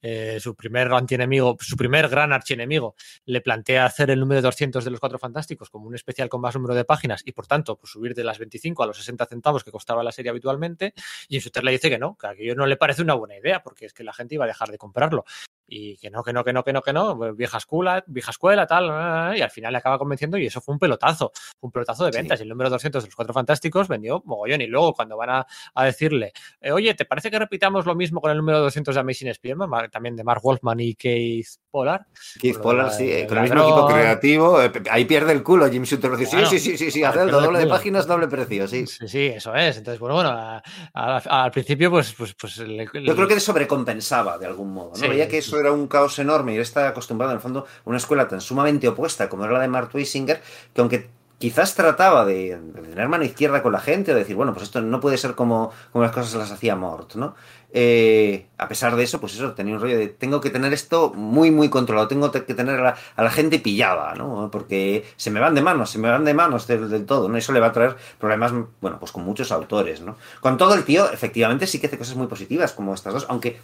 eh, 0.08 0.40
su 0.40 0.56
primer 0.56 0.94
antienemigo, 0.94 1.58
su 1.60 1.76
primer 1.76 2.08
gran 2.10 2.32
archienemigo, 2.32 2.94
le 3.26 3.42
plantea 3.42 3.86
hacer 3.86 4.12
el 4.12 4.20
número 4.20 4.40
200 4.40 4.86
de 4.86 4.92
los 4.92 5.00
Cuatro 5.00 5.18
Fantásticos 5.18 5.72
como 5.72 5.88
un 5.88 5.96
especial 5.96 6.30
con 6.30 6.42
más 6.42 6.54
número 6.54 6.76
de 6.76 6.86
páginas 6.86 7.24
y 7.26 7.32
por 7.32 7.48
tanto 7.48 7.76
pues, 7.80 7.92
subir 7.92 8.14
de 8.14 8.24
las 8.24 8.38
25 8.38 8.84
a 8.84 8.86
los 8.86 8.98
60 8.98 9.26
centavos 9.26 9.64
que 9.64 9.72
costaba 9.72 10.04
la 10.04 10.12
serie 10.12 10.30
habitualmente. 10.30 10.94
Y 11.28 11.38
en 11.38 11.42
Suter 11.42 11.64
le 11.64 11.72
dice 11.72 11.90
que 11.90 11.98
no, 11.98 12.16
que 12.18 12.28
a 12.28 12.30
aquello 12.30 12.54
no 12.54 12.68
le 12.68 12.78
parece 12.78 13.02
una 13.02 13.16
buena 13.16 13.36
idea 13.36 13.64
porque 13.64 13.88
es 13.88 13.94
que 13.94 14.04
la 14.04 14.14
gente 14.14 14.36
iba 14.36 14.46
a 14.46 14.48
dejar 14.48 14.70
de 14.70 14.78
comprarlo. 14.78 15.26
Y 15.68 15.98
que 15.98 16.10
no, 16.10 16.24
que 16.24 16.34
no, 16.34 16.44
que 16.44 16.54
no, 16.54 16.64
que 16.64 16.74
no, 16.74 16.82
que 16.82 16.94
no, 16.94 17.18
pues 17.18 17.36
vieja 17.36 17.58
escuela, 17.58 18.04
vieja 18.08 18.32
escuela, 18.32 18.68
tal, 18.68 19.38
y 19.38 19.42
al 19.42 19.50
final 19.50 19.72
le 19.72 19.80
acaba 19.80 19.98
convenciendo 19.98 20.38
y 20.38 20.46
eso 20.46 20.62
fue 20.62 20.74
un 20.74 20.80
pelotazo, 20.80 21.32
un 21.62 21.72
pelotazo 21.72 22.06
de 22.06 22.12
ventas. 22.12 22.40
Sí. 22.40 22.44
Y 22.44 22.46
el 22.46 22.50
número 22.50 22.70
200 22.70 23.04
de 23.04 23.08
los 23.08 23.16
Cuatro 23.16 23.34
Fantásticos 23.34 23.88
vendió 23.88 24.22
mogollón. 24.26 24.62
Y 24.62 24.68
luego 24.68 24.94
cuando 24.94 25.18
van 25.18 25.30
a, 25.30 25.48
a 25.74 25.86
decirle, 25.86 26.34
eh, 26.62 26.72
oye, 26.72 26.94
¿te 26.94 27.06
parece 27.06 27.32
que 27.32 27.40
repitamos 27.40 27.86
lo 27.86 27.96
mismo 27.96 28.22
con 28.22 28.32
el 28.32 28.38
número 28.38 28.60
200 28.60 28.94
de 28.94 29.02
Amazing 29.02 29.30
Spider-Man? 29.30 29.90
También 29.92 30.16
de 30.16 30.24
Mark 30.24 30.42
Wolfman 30.44 30.80
y 30.80 30.96
Keith 30.96 31.48
Pollard. 31.70 32.06
Keith 32.40 32.60
Pollard, 32.60 32.92
sí, 32.92 33.12
eh, 33.12 33.28
con 33.28 33.38
el 33.38 33.44
mismo 33.44 33.64
equipo 33.64 33.88
creativo. 33.88 34.62
Eh, 34.62 34.72
ahí 34.90 35.06
pierde 35.06 35.32
el 35.32 35.44
culo 35.44 35.70
Jim 35.70 35.84
Shooter. 35.84 36.16
Dice, 36.16 36.36
bueno, 36.36 36.50
sí, 36.50 36.60
sí, 36.60 36.78
sí, 36.78 36.92
sí, 36.92 37.04
hacer 37.04 37.30
doble 37.30 37.60
de 37.60 37.68
páginas, 37.68 38.08
doble 38.08 38.28
precio, 38.28 38.68
sí. 38.68 38.86
Sí, 38.88 39.08
sí, 39.08 39.26
eso 39.28 39.54
es. 39.56 39.78
Entonces, 39.78 40.00
bueno, 40.00 40.16
bueno, 40.16 40.30
a, 40.30 40.62
a, 40.94 41.44
al 41.44 41.52
principio, 41.52 41.90
pues, 41.90 42.14
pues, 42.14 42.34
pues 42.40 42.58
le, 42.60 42.88
le... 42.92 43.06
Yo 43.06 43.16
creo 43.16 43.28
que 43.28 43.40
sobrecompensaba 43.40 44.38
de 44.38 44.46
algún 44.46 44.74
modo, 44.74 44.90
¿no? 44.90 44.96
Sí, 44.96 45.08
Veía 45.08 45.28
que 45.28 45.40
eso 45.40 45.55
era 45.60 45.72
un 45.72 45.88
caos 45.88 46.18
enorme 46.20 46.56
y 46.56 46.58
está 46.58 46.88
acostumbrado, 46.88 47.32
en 47.32 47.38
el 47.38 47.42
fondo, 47.42 47.62
a 47.62 47.90
una 47.90 47.98
escuela 47.98 48.28
tan 48.28 48.42
sumamente 48.42 48.88
opuesta 48.88 49.30
como 49.30 49.46
era 49.46 49.54
la 49.54 49.60
de 49.62 49.68
Mark 49.68 49.90
Twisinger, 49.90 50.42
que 50.74 50.82
aunque 50.82 51.10
quizás 51.38 51.76
trataba 51.76 52.26
de, 52.26 52.58
tener 52.74 53.10
mano 53.10 53.24
izquierda 53.24 53.62
con 53.62 53.74
la 53.74 53.80
gente 53.80 54.14
de 54.14 54.20
decir, 54.20 54.36
bueno, 54.36 54.54
pues 54.54 54.64
esto 54.64 54.82
no 54.82 55.00
puede 55.00 55.18
ser 55.18 55.36
como, 55.36 55.72
como 55.92 56.04
las 56.04 56.14
cosas 56.14 56.34
las 56.36 56.52
hacía 56.52 56.76
Mort, 56.76 57.16
¿no? 57.16 57.36
Eh, 57.78 58.48
a 58.58 58.70
pesar 58.70 58.96
de 58.96 59.04
eso, 59.04 59.20
pues 59.20 59.34
eso, 59.34 59.52
tenía 59.54 59.76
un 59.76 59.82
rollo 59.82 59.98
de 59.98 60.08
tengo 60.08 60.40
que 60.40 60.50
tener 60.50 60.72
esto 60.72 61.12
muy, 61.14 61.52
muy 61.52 61.70
controlado, 61.70 62.08
tengo 62.08 62.32
que 62.32 62.54
tener 62.54 62.80
a 62.80 62.84
la, 62.84 62.96
a 63.18 63.24
la 63.24 63.30
gente 63.30 63.60
pillada, 63.60 64.14
¿no? 64.16 64.50
Porque 64.50 65.06
se 65.18 65.30
me 65.30 65.42
van 65.42 65.56
de 65.56 65.62
manos, 65.62 65.90
se 65.90 66.00
me 66.00 66.10
van 66.10 66.24
de 66.24 66.34
manos 66.34 66.68
del, 66.68 66.90
del, 66.90 67.06
todo, 67.06 67.28
¿no? 67.28 67.38
Eso 67.38 67.52
le 67.52 67.60
va 67.60 67.68
a 67.68 67.72
traer 67.74 67.98
problemas, 68.18 68.54
bueno, 68.80 68.98
pues 68.98 69.12
con 69.12 69.26
muchos 69.26 69.52
autores, 69.52 70.00
¿no? 70.00 70.16
Con 70.40 70.58
todo 70.58 70.74
el 70.74 70.86
tío, 70.86 71.12
efectivamente, 71.12 71.68
sí 71.68 71.80
que 71.80 71.88
hace 71.88 71.98
cosas 71.98 72.16
muy 72.16 72.28
positivas, 72.28 72.72
como 72.72 72.94
estas 72.94 73.14
dos, 73.14 73.26
aunque 73.28 73.60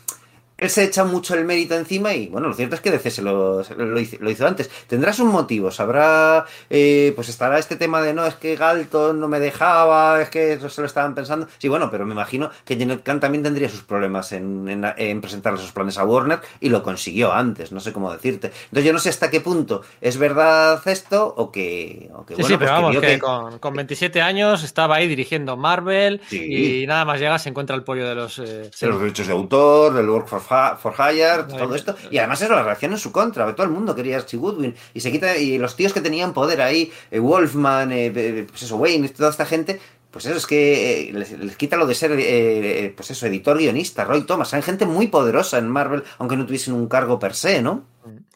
él 0.62 0.70
se 0.70 0.84
echa 0.84 1.04
mucho 1.04 1.34
el 1.34 1.44
mérito 1.44 1.76
encima 1.76 2.14
y 2.14 2.28
bueno, 2.28 2.48
lo 2.48 2.54
cierto 2.54 2.76
es 2.76 2.82
que 2.82 2.92
DC 2.92 3.10
se 3.10 3.22
lo, 3.24 3.64
lo, 3.64 4.00
hizo, 4.00 4.18
lo 4.20 4.30
hizo, 4.30 4.46
antes. 4.46 4.70
Tendrá 4.88 5.12
sus 5.12 5.26
motivos, 5.26 5.80
habrá, 5.80 6.46
eh, 6.70 7.14
pues 7.16 7.30
estará 7.30 7.58
este 7.58 7.76
tema 7.76 8.00
de 8.02 8.14
no, 8.14 8.26
es 8.28 8.36
que 8.36 8.56
Galton 8.56 9.20
no 9.20 9.28
me 9.28 9.40
dejaba, 9.40 10.22
es 10.22 10.30
que 10.30 10.54
eso 10.54 10.70
se 10.70 10.82
lo 10.82 10.88
estaban 10.88 11.16
pensando. 11.16 11.48
Sí, 11.58 11.68
bueno, 11.68 11.90
pero 11.90 12.06
me 12.06 12.14
imagino 12.14 12.52
que 12.64 12.78
Janet 12.78 13.02
Khan 13.02 13.20
también 13.20 13.44
tendría 13.44 13.70
sus 13.70 13.82
problemas 13.82 14.32
en, 14.34 14.70
en, 14.70 14.86
en 14.98 15.20
presentar 15.20 15.56
esos 15.56 15.72
planes 15.72 15.98
a 15.98 16.06
Warner 16.06 16.40
y 16.60 16.70
lo 16.70 16.84
consiguió 16.84 17.34
antes, 17.34 17.72
no 17.72 17.80
sé 17.80 17.92
cómo 17.92 18.14
decirte. 18.14 18.52
Entonces 18.66 18.86
yo 18.86 18.94
no 18.94 19.00
sé 19.00 19.10
hasta 19.10 19.32
qué 19.32 19.42
punto 19.42 19.82
es 20.00 20.18
verdad 20.18 20.80
esto 20.88 21.34
o 21.38 21.52
que... 21.52 22.08
O 22.14 22.24
que 22.24 22.36
sí, 22.36 22.42
bueno, 22.42 22.48
sí, 22.48 22.58
pero 22.60 22.72
pues 22.72 22.82
vamos, 22.82 22.96
que, 22.96 23.02
que, 23.02 23.08
que... 23.08 23.20
Con, 23.20 23.58
con, 23.58 23.74
27 23.74 24.22
años 24.22 24.64
estaba 24.64 24.98
ahí 24.98 25.08
dirigiendo 25.08 25.58
Marvel 25.58 26.22
sí. 26.30 26.82
y 26.84 26.86
nada 26.86 27.04
más 27.04 27.20
llega 27.20 27.40
se 27.40 27.50
encuentra 27.50 27.76
el 27.76 27.84
pollo 27.84 28.08
de 28.08 28.14
los... 28.14 28.38
Eh, 28.38 28.70
de 28.80 28.88
los 28.88 29.00
derechos 29.00 29.26
de 29.26 29.34
autor, 29.34 29.96
del 29.96 30.08
work 30.08 30.28
for, 30.28 30.51
for 30.80 30.94
hire 30.98 31.44
todo 31.44 31.76
esto. 31.76 31.96
Y 32.10 32.18
además 32.18 32.42
era 32.42 32.56
la 32.56 32.64
reacción 32.64 32.92
en 32.92 32.98
su 32.98 33.12
contra, 33.12 33.54
todo 33.56 33.66
el 33.66 33.72
mundo 33.72 33.96
quería 33.96 34.18
Archie 34.18 34.38
Goodwin. 34.38 34.76
Y 34.94 35.00
se 35.00 35.12
quita, 35.12 35.38
y 35.38 35.58
los 35.58 35.76
tíos 35.76 35.94
que 35.94 36.02
tenían 36.02 36.34
poder 36.34 36.62
ahí, 36.62 36.92
eh, 37.10 37.20
Wolfman, 37.20 37.92
eh, 37.92 38.46
pues 38.48 38.64
eso, 38.64 38.78
Wayne, 38.78 39.10
toda 39.10 39.30
esta 39.30 39.46
gente, 39.46 39.80
pues 40.12 40.26
eso 40.26 40.38
es 40.38 40.46
que 40.46 41.10
eh, 41.10 41.14
les, 41.14 41.32
les, 41.32 41.56
quita 41.56 41.78
lo 41.78 41.88
de 41.88 41.96
ser, 41.96 42.12
eh, 42.20 42.94
pues 42.96 43.12
eso, 43.12 43.26
editor 43.26 43.58
guionista, 43.58 44.04
Roy 44.04 44.26
Thomas. 44.26 44.54
Hay 44.54 44.62
gente 44.62 44.86
muy 44.86 45.08
poderosa 45.08 45.58
en 45.58 45.70
Marvel, 45.70 46.04
aunque 46.18 46.36
no 46.36 46.46
tuviesen 46.46 46.74
un 46.74 46.88
cargo 46.88 47.18
per 47.18 47.34
se, 47.34 47.62
¿no? 47.62 47.86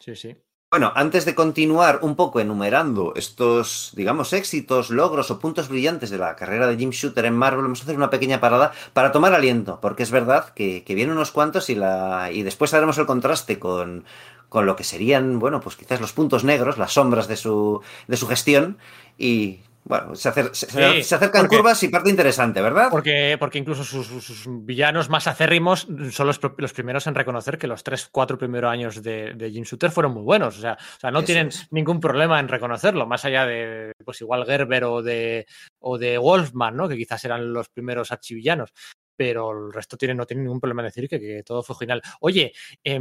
Sí, 0.00 0.16
sí. 0.16 0.34
Bueno, 0.76 0.92
antes 0.94 1.24
de 1.24 1.34
continuar 1.34 2.00
un 2.02 2.16
poco 2.16 2.38
enumerando 2.38 3.14
estos, 3.16 3.92
digamos, 3.96 4.34
éxitos, 4.34 4.90
logros 4.90 5.30
o 5.30 5.38
puntos 5.38 5.70
brillantes 5.70 6.10
de 6.10 6.18
la 6.18 6.36
carrera 6.36 6.66
de 6.66 6.76
Jim 6.76 6.90
Shooter 6.90 7.24
en 7.24 7.32
Marvel, 7.32 7.62
vamos 7.62 7.80
a 7.80 7.84
hacer 7.84 7.96
una 7.96 8.10
pequeña 8.10 8.40
parada 8.40 8.72
para 8.92 9.10
tomar 9.10 9.32
aliento, 9.32 9.78
porque 9.80 10.02
es 10.02 10.10
verdad 10.10 10.52
que, 10.52 10.84
que 10.84 10.94
vienen 10.94 11.16
unos 11.16 11.30
cuantos 11.30 11.70
y, 11.70 11.76
la, 11.76 12.30
y 12.30 12.42
después 12.42 12.74
haremos 12.74 12.98
el 12.98 13.06
contraste 13.06 13.58
con, 13.58 14.04
con 14.50 14.66
lo 14.66 14.76
que 14.76 14.84
serían, 14.84 15.38
bueno, 15.38 15.62
pues 15.62 15.76
quizás 15.76 15.98
los 15.98 16.12
puntos 16.12 16.44
negros, 16.44 16.76
las 16.76 16.92
sombras 16.92 17.26
de 17.26 17.36
su, 17.36 17.80
de 18.06 18.16
su 18.18 18.26
gestión. 18.26 18.76
Y 19.16 19.60
bueno, 19.88 20.16
se, 20.16 20.28
acer 20.28 20.50
se, 20.52 20.66
sí, 20.66 21.02
se 21.04 21.14
acercan 21.14 21.42
porque, 21.42 21.56
curvas 21.58 21.80
y 21.84 21.88
parte 21.88 22.10
interesante, 22.10 22.60
¿verdad? 22.60 22.88
Porque, 22.90 23.36
porque 23.38 23.58
incluso 23.58 23.84
sus, 23.84 24.08
sus, 24.08 24.44
villanos 24.48 25.08
más 25.08 25.28
acérrimos 25.28 25.86
son 26.10 26.26
los, 26.26 26.40
los, 26.58 26.72
primeros 26.72 27.06
en 27.06 27.14
reconocer 27.14 27.56
que 27.56 27.68
los 27.68 27.84
tres, 27.84 28.08
cuatro 28.10 28.36
primeros 28.36 28.72
años 28.72 29.00
de, 29.00 29.34
de 29.34 29.50
Jim 29.52 29.62
Shooter 29.62 29.92
fueron 29.92 30.12
muy 30.12 30.24
buenos. 30.24 30.58
O 30.58 30.60
sea, 30.60 30.72
o 30.72 31.00
sea 31.00 31.12
no 31.12 31.20
Eso 31.20 31.26
tienen 31.26 31.48
es. 31.48 31.68
ningún 31.70 32.00
problema 32.00 32.40
en 32.40 32.48
reconocerlo, 32.48 33.06
más 33.06 33.24
allá 33.24 33.46
de, 33.46 33.92
pues 34.04 34.20
igual 34.20 34.44
Gerber 34.44 34.82
o 34.84 35.02
de, 35.02 35.46
o 35.78 35.98
de 35.98 36.18
Wolfman, 36.18 36.76
¿no? 36.76 36.88
Que 36.88 36.96
quizás 36.96 37.24
eran 37.24 37.52
los 37.52 37.68
primeros 37.68 38.10
archivillanos. 38.10 38.72
Pero 39.16 39.52
el 39.52 39.72
resto 39.72 39.96
tiene, 39.96 40.14
no 40.14 40.26
tiene 40.26 40.42
ningún 40.42 40.60
problema 40.60 40.82
en 40.82 40.88
decir 40.88 41.08
que, 41.08 41.20
que 41.20 41.44
todo 41.44 41.62
fue 41.62 41.76
genial. 41.76 42.02
Oye, 42.20 42.52
eh, 42.82 43.00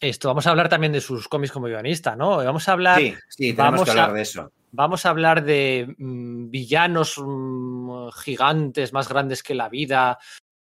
esto, 0.00 0.28
vamos 0.28 0.46
a 0.46 0.50
hablar 0.50 0.68
también 0.68 0.92
de 0.92 1.00
sus 1.00 1.28
cómics 1.28 1.52
como 1.52 1.66
guionista, 1.66 2.14
¿no? 2.14 2.36
Vamos 2.36 2.68
a 2.68 2.72
hablar. 2.72 3.00
Sí, 3.00 3.14
sí 3.28 3.54
tenemos 3.54 3.56
vamos 3.56 3.84
que 3.84 3.90
hablar 3.90 4.10
a, 4.10 4.12
de 4.12 4.22
eso. 4.22 4.52
Vamos 4.76 5.06
a 5.06 5.10
hablar 5.10 5.44
de 5.44 5.94
mmm, 5.98 6.50
villanos 6.50 7.16
mmm, 7.18 8.08
gigantes 8.10 8.92
más 8.92 9.08
grandes 9.08 9.44
que 9.44 9.54
la 9.54 9.68
vida, 9.68 10.18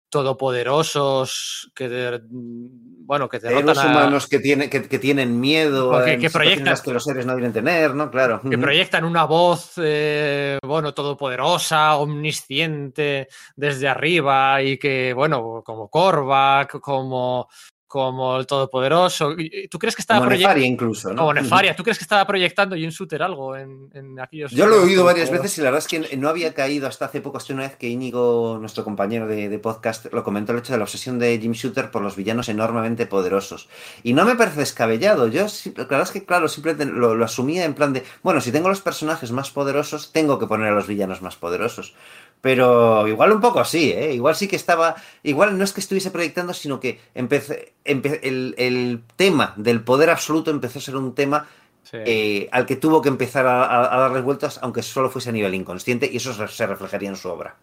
todopoderosos 0.10 1.70
que 1.76 1.90
de, 1.90 2.22
bueno 2.30 3.28
que 3.28 3.40
derrotan 3.40 3.78
a... 3.78 3.92
humanos 3.92 4.28
que, 4.28 4.40
tiene, 4.40 4.70
que, 4.70 4.88
que 4.88 5.00
tienen 5.00 5.38
miedo 5.40 5.92
que, 6.06 6.18
que 6.18 6.30
proyectan 6.30 6.78
que 6.82 6.94
los 6.94 7.04
seres 7.04 7.26
no 7.26 7.36
deben 7.36 7.52
tener 7.52 7.94
no 7.94 8.10
claro. 8.10 8.40
que 8.50 8.58
proyectan 8.58 9.04
una 9.04 9.26
voz 9.26 9.74
eh, 9.78 10.60
bueno 10.64 10.94
todopoderosa 10.94 11.98
omnisciente 11.98 13.28
desde 13.58 13.90
arriba 13.90 14.62
y 14.62 14.78
que 14.78 15.14
bueno 15.14 15.62
como 15.66 15.90
Korvac 15.90 16.80
como 16.80 17.50
como 17.88 18.38
el 18.38 18.46
Todopoderoso. 18.46 19.36
¿Tú 19.70 19.80
crees 19.80 19.96
que 19.96 20.02
estaba 20.02 20.26
proyectando? 20.26 20.64
incluso, 20.64 21.10
¿no? 21.10 21.22
Como 21.22 21.34
Nefaria. 21.34 21.74
¿Tú 21.78 21.84
crees 21.84 21.98
que 21.98 22.04
estaba 22.04 22.28
proyectando 22.28 22.76
Jim 22.76 22.90
Shooter 22.90 23.24
algo 23.24 23.56
en, 23.56 23.90
en 23.94 24.20
aquellos. 24.20 24.52
Yo 24.52 24.68
lo 24.68 24.76
he 24.76 24.80
oído 24.80 25.04
varias 25.04 25.32
veces 25.32 25.58
y 25.58 25.62
la 25.62 25.72
verdad 25.72 25.86
es 25.86 25.88
que 25.88 26.18
no 26.18 26.30
había 26.30 26.54
caído 26.54 26.88
hasta 26.88 27.06
hace 27.06 27.22
poco. 27.22 27.38
Hasta 27.38 27.54
una 27.54 27.64
vez 27.64 27.76
que 27.78 27.88
Íñigo, 27.88 28.58
nuestro 28.60 28.84
compañero 28.84 29.28
de, 29.28 29.50
de, 29.50 29.60
podcast, 29.60 30.12
lo 30.12 30.24
comentó 30.24 30.52
el 30.52 30.60
hecho 30.60 30.74
de 30.74 30.80
la 30.80 30.84
obsesión 30.84 31.18
de 31.20 31.40
Jim 31.40 31.54
Shooter 31.54 31.90
por 31.92 32.02
los 32.02 32.16
villanos 32.16 32.50
enormemente 32.50 33.06
poderosos. 33.06 33.70
Y 34.04 34.14
no 34.14 34.26
me 34.26 34.36
parece 34.36 34.60
descabellado. 34.60 35.28
Yo, 35.28 35.46
la 35.76 35.84
verdad 35.86 36.02
es 36.02 36.12
que, 36.12 36.26
claro, 36.26 36.48
simplemente 36.48 36.86
lo, 36.86 37.16
lo 37.16 37.26
asumía 37.26 37.64
en 37.66 37.74
plan 37.74 37.94
de, 37.94 38.04
bueno, 38.22 38.42
si 38.42 38.52
tengo 38.52 38.70
los 38.70 38.82
personajes 38.82 39.32
más 39.32 39.52
poderosos, 39.52 40.12
tengo 40.12 40.40
que 40.40 40.48
poner 40.48 40.68
a 40.68 40.76
los 40.76 40.88
villanos 40.88 41.22
más 41.22 41.36
poderosos. 41.36 41.94
Pero 42.42 43.08
igual 43.08 43.32
un 43.32 43.42
poco 43.42 43.60
así, 43.60 43.92
¿eh? 43.92 44.14
Igual 44.14 44.36
sí 44.36 44.48
que 44.48 44.56
estaba. 44.56 44.96
Igual 45.24 45.58
no 45.58 45.64
es 45.64 45.74
que 45.74 45.82
estuviese 45.82 46.12
proyectando, 46.12 46.54
sino 46.54 46.80
que 46.80 47.00
empecé, 47.16 47.74
empe, 47.84 48.26
el, 48.28 48.54
el, 48.58 49.04
tema 49.16 49.54
del 49.58 49.84
poder 49.84 50.10
absoluto 50.10 50.52
empezó 50.52 50.80
a 50.80 50.82
ser 50.82 50.96
un 50.96 51.16
tema 51.16 51.48
sí. 51.84 51.98
eh, 52.06 52.50
al 52.52 52.66
que 52.66 52.76
tuvo 52.76 53.02
que 53.02 53.10
empezar 53.10 53.48
a, 53.48 53.94
a, 53.94 54.00
darle 54.00 54.22
vueltas, 54.22 54.60
aunque 54.62 54.84
solo 54.84 55.10
fuese 55.10 55.30
a 55.30 55.34
nivel 55.34 55.56
inconsciente, 55.56 56.10
y 56.12 56.18
eso 56.18 56.34
se 56.48 56.68
reflejaría 56.68 57.10
en 57.10 57.16
su 57.16 57.30
obra. 57.30 57.56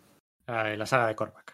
Ay, 0.46 0.76
la 0.76 0.86
saga 0.86 1.06
de 1.06 1.14
Cormac. 1.14 1.53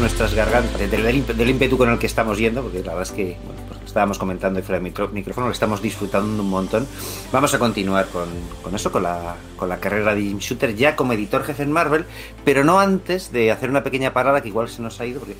Nuestras 0.00 0.34
gargantas 0.34 0.78
del, 0.78 0.90
del, 0.90 1.26
del, 1.36 1.50
ímpetu 1.50 1.76
con 1.76 1.90
el 1.90 1.98
que 1.98 2.06
estamos 2.06 2.38
yendo, 2.38 2.62
porque 2.62 2.78
la 2.78 2.94
verdad 2.94 3.02
es 3.02 3.10
que 3.12 3.36
pues 3.68 3.78
estábamos 3.84 4.18
comentando 4.18 4.62
fuera 4.62 4.78
de 4.78 4.84
micro, 4.84 5.08
micrófono, 5.08 5.46
lo 5.48 5.52
estamos 5.52 5.82
disfrutando 5.82 6.42
un 6.42 6.48
montón. 6.48 6.86
Vamos 7.32 7.52
a 7.52 7.58
continuar 7.58 8.06
con, 8.06 8.28
con 8.62 8.74
eso, 8.74 8.90
con 8.90 9.02
la, 9.02 9.36
con 9.56 9.68
la 9.68 9.78
carrera 9.78 10.14
de 10.14 10.22
Jim 10.22 10.38
Shooter 10.38 10.74
ya 10.74 10.96
como 10.96 11.12
editor 11.12 11.44
jefe 11.44 11.62
en 11.62 11.72
Marvel, 11.72 12.06
pero 12.44 12.64
no 12.64 12.80
antes 12.80 13.30
de 13.30 13.50
hacer 13.50 13.68
una 13.68 13.82
pequeña 13.82 14.12
parada 14.12 14.40
que 14.40 14.48
igual 14.48 14.68
se 14.68 14.80
nos 14.80 15.00
ha 15.00 15.06
ido, 15.06 15.20
porque 15.20 15.36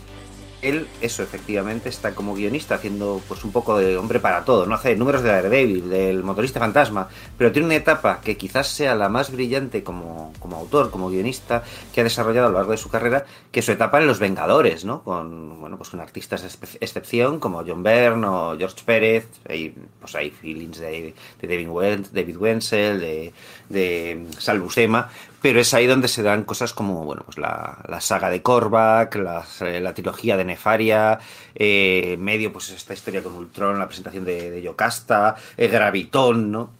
él, 0.62 0.88
eso 1.00 1.22
efectivamente, 1.22 1.88
está 1.88 2.14
como 2.14 2.34
guionista 2.34 2.74
haciendo 2.74 3.20
pues 3.28 3.44
un 3.44 3.52
poco 3.52 3.78
de 3.78 3.96
hombre 3.96 4.20
para 4.20 4.44
todo, 4.44 4.66
no 4.66 4.74
hace 4.74 4.96
números 4.96 5.22
de 5.22 5.30
Daredevil, 5.30 5.88
del 5.88 6.22
motorista 6.22 6.60
fantasma, 6.60 7.08
pero 7.36 7.52
tiene 7.52 7.66
una 7.66 7.76
etapa 7.76 8.20
que 8.20 8.36
quizás 8.36 8.68
sea 8.68 8.94
la 8.94 9.08
más 9.08 9.30
brillante 9.30 9.82
como, 9.82 10.32
como 10.38 10.56
autor, 10.56 10.90
como 10.90 11.10
guionista, 11.10 11.62
que 11.92 12.00
ha 12.00 12.04
desarrollado 12.04 12.48
a 12.48 12.50
lo 12.50 12.56
largo 12.56 12.72
de 12.72 12.78
su 12.78 12.90
carrera, 12.90 13.24
que 13.50 13.62
su 13.62 13.72
etapa 13.72 14.00
en 14.00 14.06
Los 14.06 14.18
Vengadores, 14.18 14.84
¿no? 14.84 15.02
Con, 15.02 15.60
bueno, 15.60 15.76
pues 15.76 15.90
con 15.90 16.00
artistas 16.00 16.42
de 16.42 16.48
excepción 16.80 17.40
como 17.40 17.64
John 17.66 17.82
Byrne 17.82 18.26
o 18.26 18.56
George 18.58 18.82
Pérez, 18.84 19.28
hay, 19.48 19.74
pues 20.00 20.14
hay 20.14 20.30
feelings 20.30 20.78
de, 20.78 21.14
de 21.40 21.48
David, 21.48 22.06
David 22.12 22.36
Wenzel, 22.36 23.00
de, 23.00 23.32
de 23.68 24.26
Sal 24.38 24.60
Buscema, 24.60 25.10
pero 25.40 25.60
es 25.60 25.72
ahí 25.74 25.86
donde 25.86 26.08
se 26.08 26.22
dan 26.22 26.44
cosas 26.44 26.72
como 26.72 27.04
bueno 27.04 27.22
pues 27.24 27.38
la, 27.38 27.78
la 27.88 28.00
saga 28.00 28.30
de 28.30 28.42
Korvac, 28.42 29.14
la, 29.16 29.44
la 29.80 29.94
trilogía 29.94 30.36
de 30.36 30.44
Nefaria, 30.44 31.18
eh, 31.54 32.16
medio 32.18 32.52
pues 32.52 32.70
esta 32.70 32.94
historia 32.94 33.22
con 33.22 33.34
Ultron, 33.34 33.78
la 33.78 33.86
presentación 33.86 34.24
de, 34.24 34.50
de 34.50 34.62
Yocasta, 34.62 35.36
eh, 35.56 35.68
Gravitón, 35.68 36.50
¿no? 36.50 36.70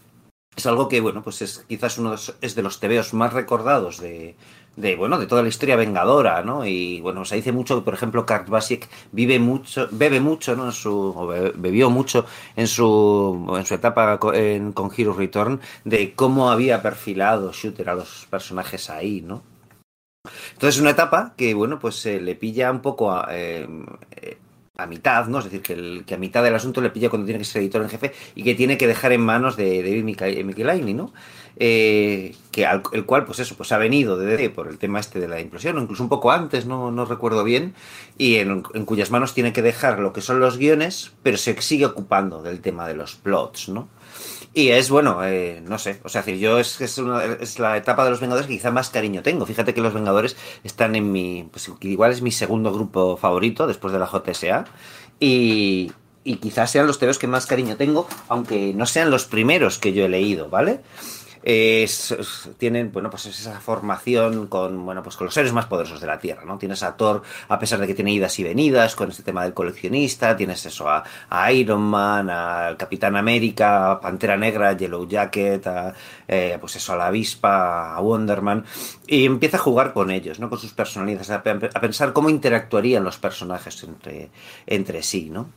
Es 0.56 0.66
algo 0.66 0.88
que, 0.88 1.00
bueno, 1.00 1.22
pues 1.22 1.42
es 1.42 1.64
quizás 1.68 1.96
uno 1.98 2.10
de, 2.10 2.18
es 2.40 2.54
de 2.54 2.62
los 2.62 2.80
tebeos 2.80 3.14
más 3.14 3.32
recordados 3.32 4.00
de, 4.00 4.36
de, 4.80 4.96
bueno, 4.96 5.18
de 5.18 5.26
toda 5.26 5.42
la 5.42 5.48
historia 5.48 5.76
vengadora, 5.76 6.42
¿no? 6.42 6.66
Y 6.66 7.00
bueno, 7.00 7.24
se 7.24 7.36
dice 7.36 7.52
mucho 7.52 7.76
que, 7.76 7.84
por 7.84 7.94
ejemplo, 7.94 8.26
Kurt 8.26 8.48
Basic 8.48 8.88
vive 9.12 9.38
mucho, 9.38 9.88
bebe 9.90 10.20
mucho, 10.20 10.56
¿no? 10.56 10.66
En 10.66 10.72
su, 10.72 11.14
o 11.16 11.26
bebió 11.26 11.90
mucho 11.90 12.26
en 12.56 12.66
su, 12.66 13.54
en 13.56 13.66
su 13.66 13.74
etapa 13.74 14.18
con, 14.18 14.72
con 14.72 14.90
Hero 14.96 15.14
Return 15.14 15.60
de 15.84 16.14
cómo 16.14 16.50
había 16.50 16.82
perfilado 16.82 17.52
Shooter 17.52 17.90
a 17.90 17.94
los 17.94 18.26
personajes 18.30 18.90
ahí, 18.90 19.20
¿no? 19.22 19.42
Entonces, 20.52 20.80
una 20.80 20.90
etapa 20.90 21.34
que, 21.36 21.54
bueno, 21.54 21.78
pues 21.78 21.96
se 21.96 22.16
eh, 22.16 22.20
le 22.20 22.34
pilla 22.34 22.70
un 22.70 22.80
poco 22.82 23.10
a, 23.10 23.28
eh, 23.30 23.66
a 24.76 24.86
mitad, 24.86 25.26
¿no? 25.26 25.38
Es 25.38 25.44
decir, 25.44 25.62
que, 25.62 26.14
a 26.14 26.18
mitad 26.18 26.42
del 26.42 26.54
asunto 26.54 26.80
le 26.80 26.90
pilla 26.90 27.08
cuando 27.08 27.26
tiene 27.26 27.38
que 27.38 27.44
ser 27.44 27.62
editor 27.62 27.82
en 27.82 27.88
jefe 27.88 28.12
y 28.34 28.42
que 28.42 28.54
tiene 28.54 28.76
que 28.76 28.86
dejar 28.86 29.12
en 29.12 29.20
manos 29.20 29.56
de 29.56 29.82
David 29.82 30.04
Michelaini, 30.44 30.94
¿no? 30.94 31.12
Eh, 31.56 32.34
que 32.50 32.66
el 32.92 33.06
cual, 33.06 33.24
pues 33.24 33.38
eso, 33.38 33.54
pues 33.54 33.70
ha 33.72 33.78
venido 33.78 34.16
de 34.16 34.50
por 34.50 34.68
el 34.68 34.78
tema 34.78 34.98
este 34.98 35.20
de 35.20 35.28
la 35.28 35.40
implosión, 35.40 35.78
o 35.78 35.82
incluso 35.82 36.02
un 36.02 36.08
poco 36.08 36.32
antes, 36.32 36.66
no, 36.66 36.90
no 36.90 37.04
recuerdo 37.04 37.44
bien, 37.44 37.74
y 38.18 38.36
en, 38.36 38.64
en, 38.74 38.84
cuyas 38.84 39.10
manos 39.10 39.34
tiene 39.34 39.52
que 39.52 39.62
dejar 39.62 40.00
lo 40.00 40.12
que 40.12 40.20
son 40.20 40.40
los 40.40 40.58
guiones, 40.58 41.12
pero 41.22 41.36
se 41.36 41.60
sigue 41.62 41.86
ocupando 41.86 42.42
del 42.42 42.60
tema 42.60 42.88
de 42.88 42.94
los 42.94 43.14
plots, 43.14 43.68
¿no? 43.68 43.88
Y 44.52 44.70
es 44.70 44.90
bueno, 44.90 45.24
eh, 45.24 45.62
no 45.64 45.78
sé, 45.78 46.00
o 46.02 46.08
sea, 46.08 46.22
decir, 46.22 46.40
yo 46.40 46.58
es, 46.58 46.80
es, 46.80 46.98
una, 46.98 47.24
es, 47.24 47.60
la 47.60 47.76
etapa 47.76 48.04
de 48.04 48.10
los 48.10 48.20
Vengadores 48.20 48.48
que 48.48 48.54
quizá 48.54 48.72
más 48.72 48.90
cariño 48.90 49.22
tengo. 49.22 49.46
Fíjate 49.46 49.74
que 49.74 49.80
los 49.80 49.94
Vengadores 49.94 50.36
están 50.64 50.96
en 50.96 51.12
mi, 51.12 51.48
pues 51.52 51.70
igual 51.82 52.10
es 52.10 52.20
mi 52.20 52.32
segundo 52.32 52.72
grupo 52.72 53.16
favorito 53.16 53.68
después 53.68 53.92
de 53.92 54.00
la 54.00 54.08
JSA. 54.08 54.64
Y, 55.20 55.92
y 56.24 56.36
quizás 56.36 56.72
sean 56.72 56.88
los 56.88 56.98
tebeos 56.98 57.18
que 57.18 57.28
más 57.28 57.46
cariño 57.46 57.76
tengo, 57.76 58.08
aunque 58.28 58.74
no 58.74 58.86
sean 58.86 59.10
los 59.10 59.24
primeros 59.24 59.78
que 59.78 59.92
yo 59.92 60.04
he 60.04 60.08
leído, 60.08 60.48
¿vale? 60.48 60.80
Es, 61.42 62.14
tienen 62.58 62.92
bueno 62.92 63.08
pues 63.08 63.24
esa 63.24 63.60
formación 63.60 64.46
con 64.46 64.84
bueno 64.84 65.02
pues 65.02 65.16
con 65.16 65.24
los 65.24 65.32
seres 65.32 65.54
más 65.54 65.64
poderosos 65.64 65.98
de 65.98 66.06
la 66.06 66.18
tierra 66.18 66.44
no 66.44 66.58
tienes 66.58 66.82
a 66.82 66.98
Thor 66.98 67.22
a 67.48 67.58
pesar 67.58 67.80
de 67.80 67.86
que 67.86 67.94
tiene 67.94 68.12
idas 68.12 68.38
y 68.38 68.44
venidas 68.44 68.94
con 68.94 69.08
este 69.08 69.22
tema 69.22 69.44
del 69.44 69.54
coleccionista 69.54 70.36
tienes 70.36 70.66
eso 70.66 70.86
a, 70.86 71.02
Iron 71.52 71.80
Man 71.80 72.28
al 72.28 72.76
Capitán 72.76 73.16
América 73.16 73.92
a 73.92 74.00
Pantera 74.00 74.36
Negra 74.36 74.76
Yellow 74.76 75.08
Jacket 75.08 75.66
a, 75.66 75.94
eh, 76.28 76.58
pues 76.60 76.76
eso 76.76 76.92
a 76.92 76.96
la 76.96 77.06
avispa 77.06 77.94
a 77.94 78.00
Wonderman 78.02 78.66
y 79.06 79.24
empieza 79.24 79.56
a 79.56 79.60
jugar 79.60 79.94
con 79.94 80.10
ellos 80.10 80.40
no 80.40 80.50
con 80.50 80.58
sus 80.58 80.74
personalidades 80.74 81.30
a, 81.30 81.42
pensar 81.42 82.12
cómo 82.12 82.28
interactuarían 82.28 83.02
los 83.02 83.16
personajes 83.16 83.82
entre 83.82 84.30
entre 84.66 85.02
sí 85.02 85.30
no 85.30 85.48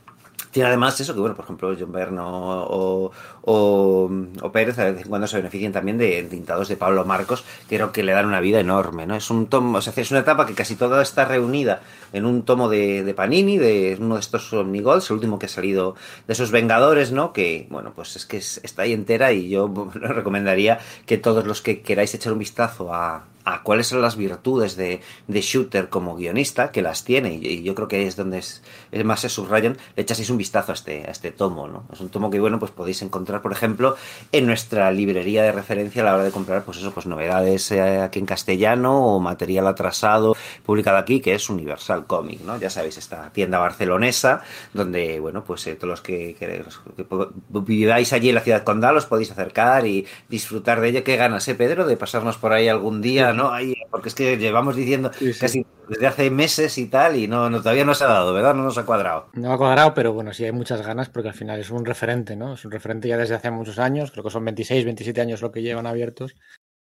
tiene 0.54 0.68
además 0.68 1.00
eso 1.00 1.14
que, 1.14 1.20
bueno, 1.20 1.34
por 1.34 1.44
ejemplo, 1.44 1.74
John 1.76 1.90
Byrne 1.90 2.20
o, 2.22 3.10
o, 3.46 4.10
Pérez 4.52 4.76
vez 4.76 5.02
en 5.02 5.08
cuando 5.08 5.26
se 5.26 5.36
benefician 5.36 5.72
también 5.72 5.98
de 5.98 6.22
tintados 6.24 6.68
de 6.68 6.76
Pablo 6.76 7.04
Marcos, 7.04 7.44
que 7.68 7.76
creo 7.76 7.92
que 7.92 8.02
le 8.02 8.12
dan 8.12 8.26
una 8.26 8.40
vida 8.40 8.60
enorme, 8.60 9.06
¿no? 9.06 9.14
Es 9.14 9.30
un 9.30 9.46
tomo, 9.46 9.78
o 9.78 9.82
sea, 9.82 9.92
es 9.96 10.10
una 10.10 10.20
etapa 10.20 10.46
que 10.46 10.54
casi 10.54 10.76
toda 10.76 11.02
está 11.02 11.24
reunida 11.24 11.82
en 12.12 12.24
un 12.24 12.44
tomo 12.44 12.68
de, 12.68 13.04
de 13.04 13.14
Panini, 13.14 13.58
de 13.58 13.96
uno 14.00 14.14
de 14.14 14.20
estos 14.20 14.52
Omnigols, 14.52 15.10
el 15.10 15.16
último 15.16 15.38
que 15.38 15.46
ha 15.46 15.50
salido 15.50 15.94
de 16.26 16.32
esos 16.32 16.50
Vengadores, 16.50 17.12
¿no? 17.12 17.32
Que, 17.32 17.66
bueno, 17.70 17.92
pues 17.94 18.16
es 18.16 18.24
que 18.24 18.38
es, 18.38 18.60
está 18.62 18.82
ahí 18.82 18.92
entera 18.92 19.32
y 19.32 19.48
yo 19.50 19.70
recomendaría 19.94 20.78
que 21.06 21.18
todos 21.18 21.46
los 21.46 21.60
que 21.60 21.82
queráis 21.82 22.14
echar 22.14 22.32
un 22.32 22.38
vistazo 22.38 22.94
a, 22.94 23.24
a 23.44 23.62
cuáles 23.62 23.88
son 23.88 24.00
las 24.00 24.16
virtudes 24.16 24.76
de, 24.76 25.00
de, 25.28 25.40
Shooter 25.40 25.88
como 25.90 26.16
guionista, 26.16 26.72
que 26.72 26.82
las 26.82 27.04
tiene, 27.04 27.34
y, 27.34 27.62
yo 27.62 27.74
creo 27.74 27.88
que 27.88 28.06
es 28.06 28.16
donde 28.16 28.38
es, 28.38 28.62
es 28.90 29.04
más 29.04 29.20
se 29.20 29.28
subrayan, 29.28 29.76
le 29.96 30.02
echaseis 30.02 30.30
un 30.30 30.38
vistazo 30.38 30.72
a 30.72 30.74
este, 30.74 31.04
a 31.06 31.10
este 31.10 31.30
tomo, 31.30 31.68
¿no? 31.68 31.84
Es 31.92 32.00
un 32.00 32.08
tomo 32.08 32.30
que, 32.30 32.40
bueno, 32.40 32.58
pues 32.58 32.72
podéis 32.72 33.02
encontrar, 33.02 33.33
por 33.42 33.52
ejemplo, 33.52 33.96
en 34.32 34.46
nuestra 34.46 34.90
librería 34.90 35.42
de 35.42 35.52
referencia 35.52 36.02
a 36.02 36.04
la 36.04 36.14
hora 36.14 36.24
de 36.24 36.30
comprar, 36.30 36.64
pues 36.64 36.78
eso, 36.78 36.92
pues 36.92 37.06
novedades 37.06 37.70
eh, 37.72 38.00
aquí 38.00 38.18
en 38.18 38.26
castellano 38.26 39.04
o 39.06 39.20
material 39.20 39.66
atrasado 39.66 40.36
publicado 40.64 40.98
aquí, 40.98 41.20
que 41.20 41.34
es 41.34 41.48
Universal 41.48 42.06
Comic, 42.06 42.40
¿no? 42.42 42.58
Ya 42.58 42.70
sabéis, 42.70 42.98
esta 42.98 43.30
tienda 43.30 43.58
barcelonesa, 43.58 44.42
donde, 44.72 45.20
bueno, 45.20 45.44
pues 45.44 45.66
eh, 45.66 45.74
todos 45.74 45.90
los 45.90 46.00
que, 46.00 46.34
que, 46.38 46.64
que, 46.96 47.06
viváis 47.48 48.12
allí 48.12 48.28
en 48.28 48.34
la 48.34 48.40
ciudad 48.40 48.64
condal 48.64 48.96
os 48.96 49.06
podéis 49.06 49.30
acercar 49.30 49.86
y 49.86 50.06
disfrutar 50.28 50.80
de 50.80 50.88
ella. 50.88 51.04
¿Qué 51.04 51.16
ganas, 51.16 51.46
eh, 51.48 51.54
Pedro, 51.54 51.86
de 51.86 51.96
pasarnos 51.96 52.36
por 52.38 52.52
ahí 52.52 52.68
algún 52.68 53.02
día, 53.02 53.32
¿no? 53.32 53.50
Ahí, 53.52 53.74
porque 53.90 54.08
es 54.08 54.14
que 54.14 54.36
llevamos 54.36 54.76
diciendo 54.76 55.10
sí, 55.18 55.32
sí. 55.32 55.40
casi 55.40 55.66
desde 55.88 56.06
hace 56.06 56.30
meses 56.30 56.78
y 56.78 56.86
tal, 56.86 57.16
y 57.16 57.28
no, 57.28 57.50
no, 57.50 57.58
todavía 57.58 57.84
no 57.84 57.94
se 57.94 58.04
ha 58.04 58.08
dado, 58.08 58.32
¿verdad? 58.32 58.54
No 58.54 58.62
nos 58.62 58.78
ha 58.78 58.84
cuadrado. 58.84 59.26
No 59.34 59.52
ha 59.52 59.58
cuadrado, 59.58 59.94
pero 59.94 60.12
bueno, 60.12 60.32
sí 60.32 60.44
hay 60.44 60.52
muchas 60.52 60.84
ganas 60.84 61.08
porque 61.08 61.28
al 61.28 61.34
final 61.34 61.60
es 61.60 61.70
un 61.70 61.84
referente, 61.84 62.36
¿no? 62.36 62.54
Es 62.54 62.64
un 62.64 62.70
referente 62.70 63.08
ya 63.08 63.16
desde 63.24 63.36
hace 63.36 63.50
muchos 63.50 63.78
años, 63.78 64.10
creo 64.10 64.24
que 64.24 64.30
son 64.30 64.44
26, 64.44 64.84
27 64.84 65.20
años 65.20 65.42
lo 65.42 65.50
que 65.50 65.62
llevan 65.62 65.86
abiertos, 65.86 66.36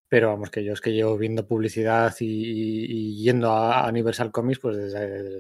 pero 0.08 0.30
vamos, 0.30 0.50
que 0.50 0.64
yo 0.64 0.74
es 0.74 0.82
que 0.82 0.94
llevo 0.94 1.18
viendo 1.18 1.48
publicidad 1.48 2.16
y, 2.20 2.26
y, 2.26 3.24
yendo 3.24 3.52
a, 3.52 3.88
Universal 3.90 4.32
Comics, 4.32 4.60
pues 4.60 4.78
desde, 4.78 5.40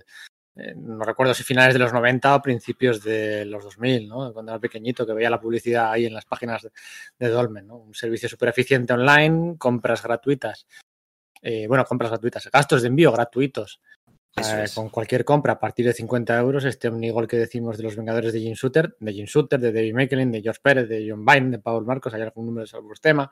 eh, 0.55 0.75
no 0.75 1.03
recuerdo 1.03 1.33
si 1.33 1.43
finales 1.43 1.73
de 1.73 1.79
los 1.79 1.93
90 1.93 2.35
o 2.35 2.41
principios 2.41 3.03
de 3.03 3.45
los 3.45 3.63
2000, 3.63 4.07
¿no? 4.07 4.33
Cuando 4.33 4.51
era 4.51 4.59
pequeñito, 4.59 5.05
que 5.05 5.13
veía 5.13 5.29
la 5.29 5.41
publicidad 5.41 5.91
ahí 5.91 6.05
en 6.05 6.13
las 6.13 6.25
páginas 6.25 6.63
de, 6.63 6.71
de 7.17 7.29
Dolmen, 7.29 7.67
¿no? 7.67 7.77
Un 7.77 7.93
servicio 7.95 8.29
súper 8.29 8.49
eficiente 8.49 8.93
online, 8.93 9.55
compras 9.57 10.03
gratuitas 10.03 10.67
eh, 11.41 11.67
bueno, 11.67 11.85
compras 11.85 12.11
gratuitas, 12.11 12.49
gastos 12.51 12.81
de 12.81 12.89
envío 12.89 13.11
gratuitos. 13.11 13.81
Eh, 14.47 14.63
es. 14.63 14.75
Con 14.75 14.89
cualquier 14.89 15.25
compra 15.25 15.53
a 15.53 15.59
partir 15.59 15.85
de 15.85 15.93
50 15.93 16.37
euros, 16.39 16.65
este 16.65 16.87
Omnigol 16.87 17.27
que 17.27 17.37
decimos 17.37 17.77
de 17.77 17.83
los 17.83 17.95
Vengadores 17.95 18.33
de 18.33 18.39
Jim 18.39 18.53
Shooter, 18.53 18.95
de 18.99 19.13
Jim 19.13 19.25
Shooter, 19.25 19.59
de 19.59 19.71
David 19.71 19.93
Macklin, 19.93 20.31
de 20.31 20.41
George 20.41 20.61
Pérez, 20.61 20.87
de 20.87 21.07
John 21.09 21.25
Byrne, 21.25 21.51
de 21.51 21.59
Paul 21.59 21.85
Marcos, 21.85 22.13
hay 22.13 22.21
algún 22.21 22.45
número 22.45 22.63
de 22.63 22.67
salvos 22.67 23.01
tema. 23.01 23.29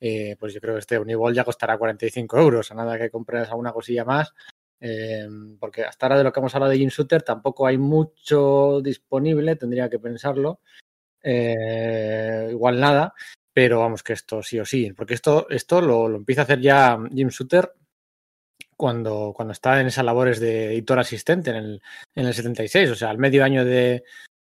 Eh, 0.00 0.36
pues 0.38 0.52
yo 0.52 0.60
creo 0.60 0.74
que 0.74 0.80
este 0.80 0.98
Omnigol 0.98 1.34
ya 1.34 1.44
costará 1.44 1.78
45 1.78 2.38
euros, 2.38 2.70
a 2.70 2.74
nada 2.74 2.98
que 2.98 3.10
compres 3.10 3.48
alguna 3.48 3.72
cosilla 3.72 4.04
más. 4.04 4.34
Eh, 4.80 5.28
porque 5.60 5.84
hasta 5.84 6.06
ahora 6.06 6.18
de 6.18 6.24
lo 6.24 6.32
que 6.32 6.40
hemos 6.40 6.52
hablado 6.54 6.72
de 6.72 6.78
Jim 6.78 6.88
Shooter 6.88 7.22
tampoco 7.22 7.66
hay 7.68 7.78
mucho 7.78 8.80
disponible, 8.82 9.54
tendría 9.56 9.88
que 9.88 10.00
pensarlo. 10.00 10.60
Eh, 11.22 12.48
igual 12.50 12.80
nada, 12.80 13.14
pero 13.52 13.78
vamos 13.78 14.02
que 14.02 14.14
esto 14.14 14.42
sí 14.42 14.58
o 14.58 14.64
sí, 14.64 14.92
porque 14.92 15.14
esto, 15.14 15.46
esto 15.50 15.80
lo, 15.80 16.08
lo 16.08 16.16
empieza 16.16 16.40
a 16.40 16.44
hacer 16.44 16.60
ya 16.60 16.98
Jim 17.14 17.28
Shooter 17.28 17.72
cuando, 18.76 19.32
cuando 19.34 19.52
está 19.52 19.80
en 19.80 19.86
esas 19.86 20.04
labores 20.04 20.40
de 20.40 20.72
editor 20.72 20.98
asistente 20.98 21.50
en 21.50 21.56
el, 21.56 21.82
en 22.14 22.26
el 22.26 22.34
76, 22.34 22.90
o 22.90 22.94
sea, 22.94 23.10
al 23.10 23.18
medio 23.18 23.44
año 23.44 23.64
de, 23.64 24.04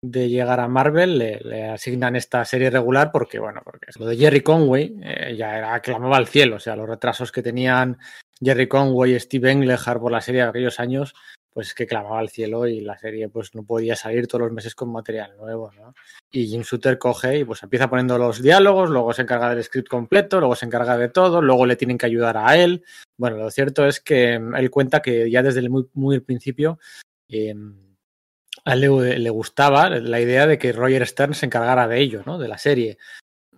de 0.02 0.30
llegar 0.30 0.60
a 0.60 0.68
Marvel 0.68 1.18
le, 1.18 1.70
asignan 1.70 2.16
esta 2.16 2.46
serie 2.46 2.70
regular 2.70 3.12
porque, 3.12 3.40
bueno, 3.40 3.62
porque 3.64 3.88
lo 3.98 4.06
de 4.06 4.18
Jerry 4.18 4.42
Conway 4.42 4.98
eh, 5.04 5.36
ya 5.38 5.58
era, 5.58 5.80
clamaba 5.82 6.18
al 6.18 6.28
cielo, 6.28 6.56
o 6.56 6.60
sea, 6.60 6.76
los 6.76 6.88
retrasos 6.88 7.32
que 7.32 7.44
tenían 7.44 7.98
Jerry 8.42 8.68
Conway 8.68 9.16
y 9.16 9.20
Steve 9.20 9.52
Englehart 9.52 10.00
por 10.00 10.12
la 10.12 10.22
serie 10.22 10.44
de 10.44 10.50
aquellos 10.50 10.80
años 10.80 11.16
pues 11.60 11.74
que 11.74 11.86
clamaba 11.86 12.20
al 12.20 12.30
cielo 12.30 12.68
y 12.68 12.80
la 12.80 12.98
serie 12.98 13.28
pues 13.28 13.54
no 13.54 13.64
podía 13.64 13.94
salir 13.94 14.28
todos 14.28 14.44
los 14.44 14.54
meses 14.54 14.76
con 14.76 14.94
material 14.94 15.36
nuevo, 15.36 15.74
¿no? 15.74 15.94
Y 16.32 16.48
Jim 16.48 16.62
Shooter 16.62 16.98
coge 16.98 17.40
y 17.40 17.44
pues 17.44 17.62
empieza 17.64 17.90
poniendo 17.90 18.18
los 18.18 18.42
diálogos, 18.42 18.90
luego 18.90 19.12
se 19.12 19.24
encarga 19.24 19.54
del 19.54 19.62
script 19.62 19.90
completo, 19.90 20.40
luego 20.40 20.56
se 20.56 20.66
encarga 20.66 20.98
de 20.98 21.10
todo, 21.10 21.42
luego 21.42 21.66
le 21.66 21.76
tienen 21.76 21.98
que 21.98 22.06
ayudar 22.06 22.38
a 22.38 22.56
él. 22.56 22.86
Bueno, 23.18 23.36
lo 23.36 23.52
cierto 23.52 23.86
es 23.86 24.00
que 24.00 24.36
él 24.36 24.72
cuenta 24.72 25.02
que 25.02 25.30
ya 25.30 25.44
desde 25.44 25.60
el 25.60 25.70
muy, 25.70 26.22
principio 26.22 26.80
eh, 27.28 27.54
a 28.64 28.74
él 28.74 28.80
le, 28.80 29.20
le, 29.20 29.30
gustaba 29.30 29.90
la 29.90 30.22
idea 30.22 30.48
de 30.48 30.58
que 30.58 30.72
Roger 30.72 31.06
Stern 31.06 31.34
se 31.34 31.48
encargara 31.48 31.90
de 31.90 32.00
ello, 32.00 32.24
¿no? 32.26 32.38
De 32.38 32.48
la 32.48 32.58
serie. 32.58 32.98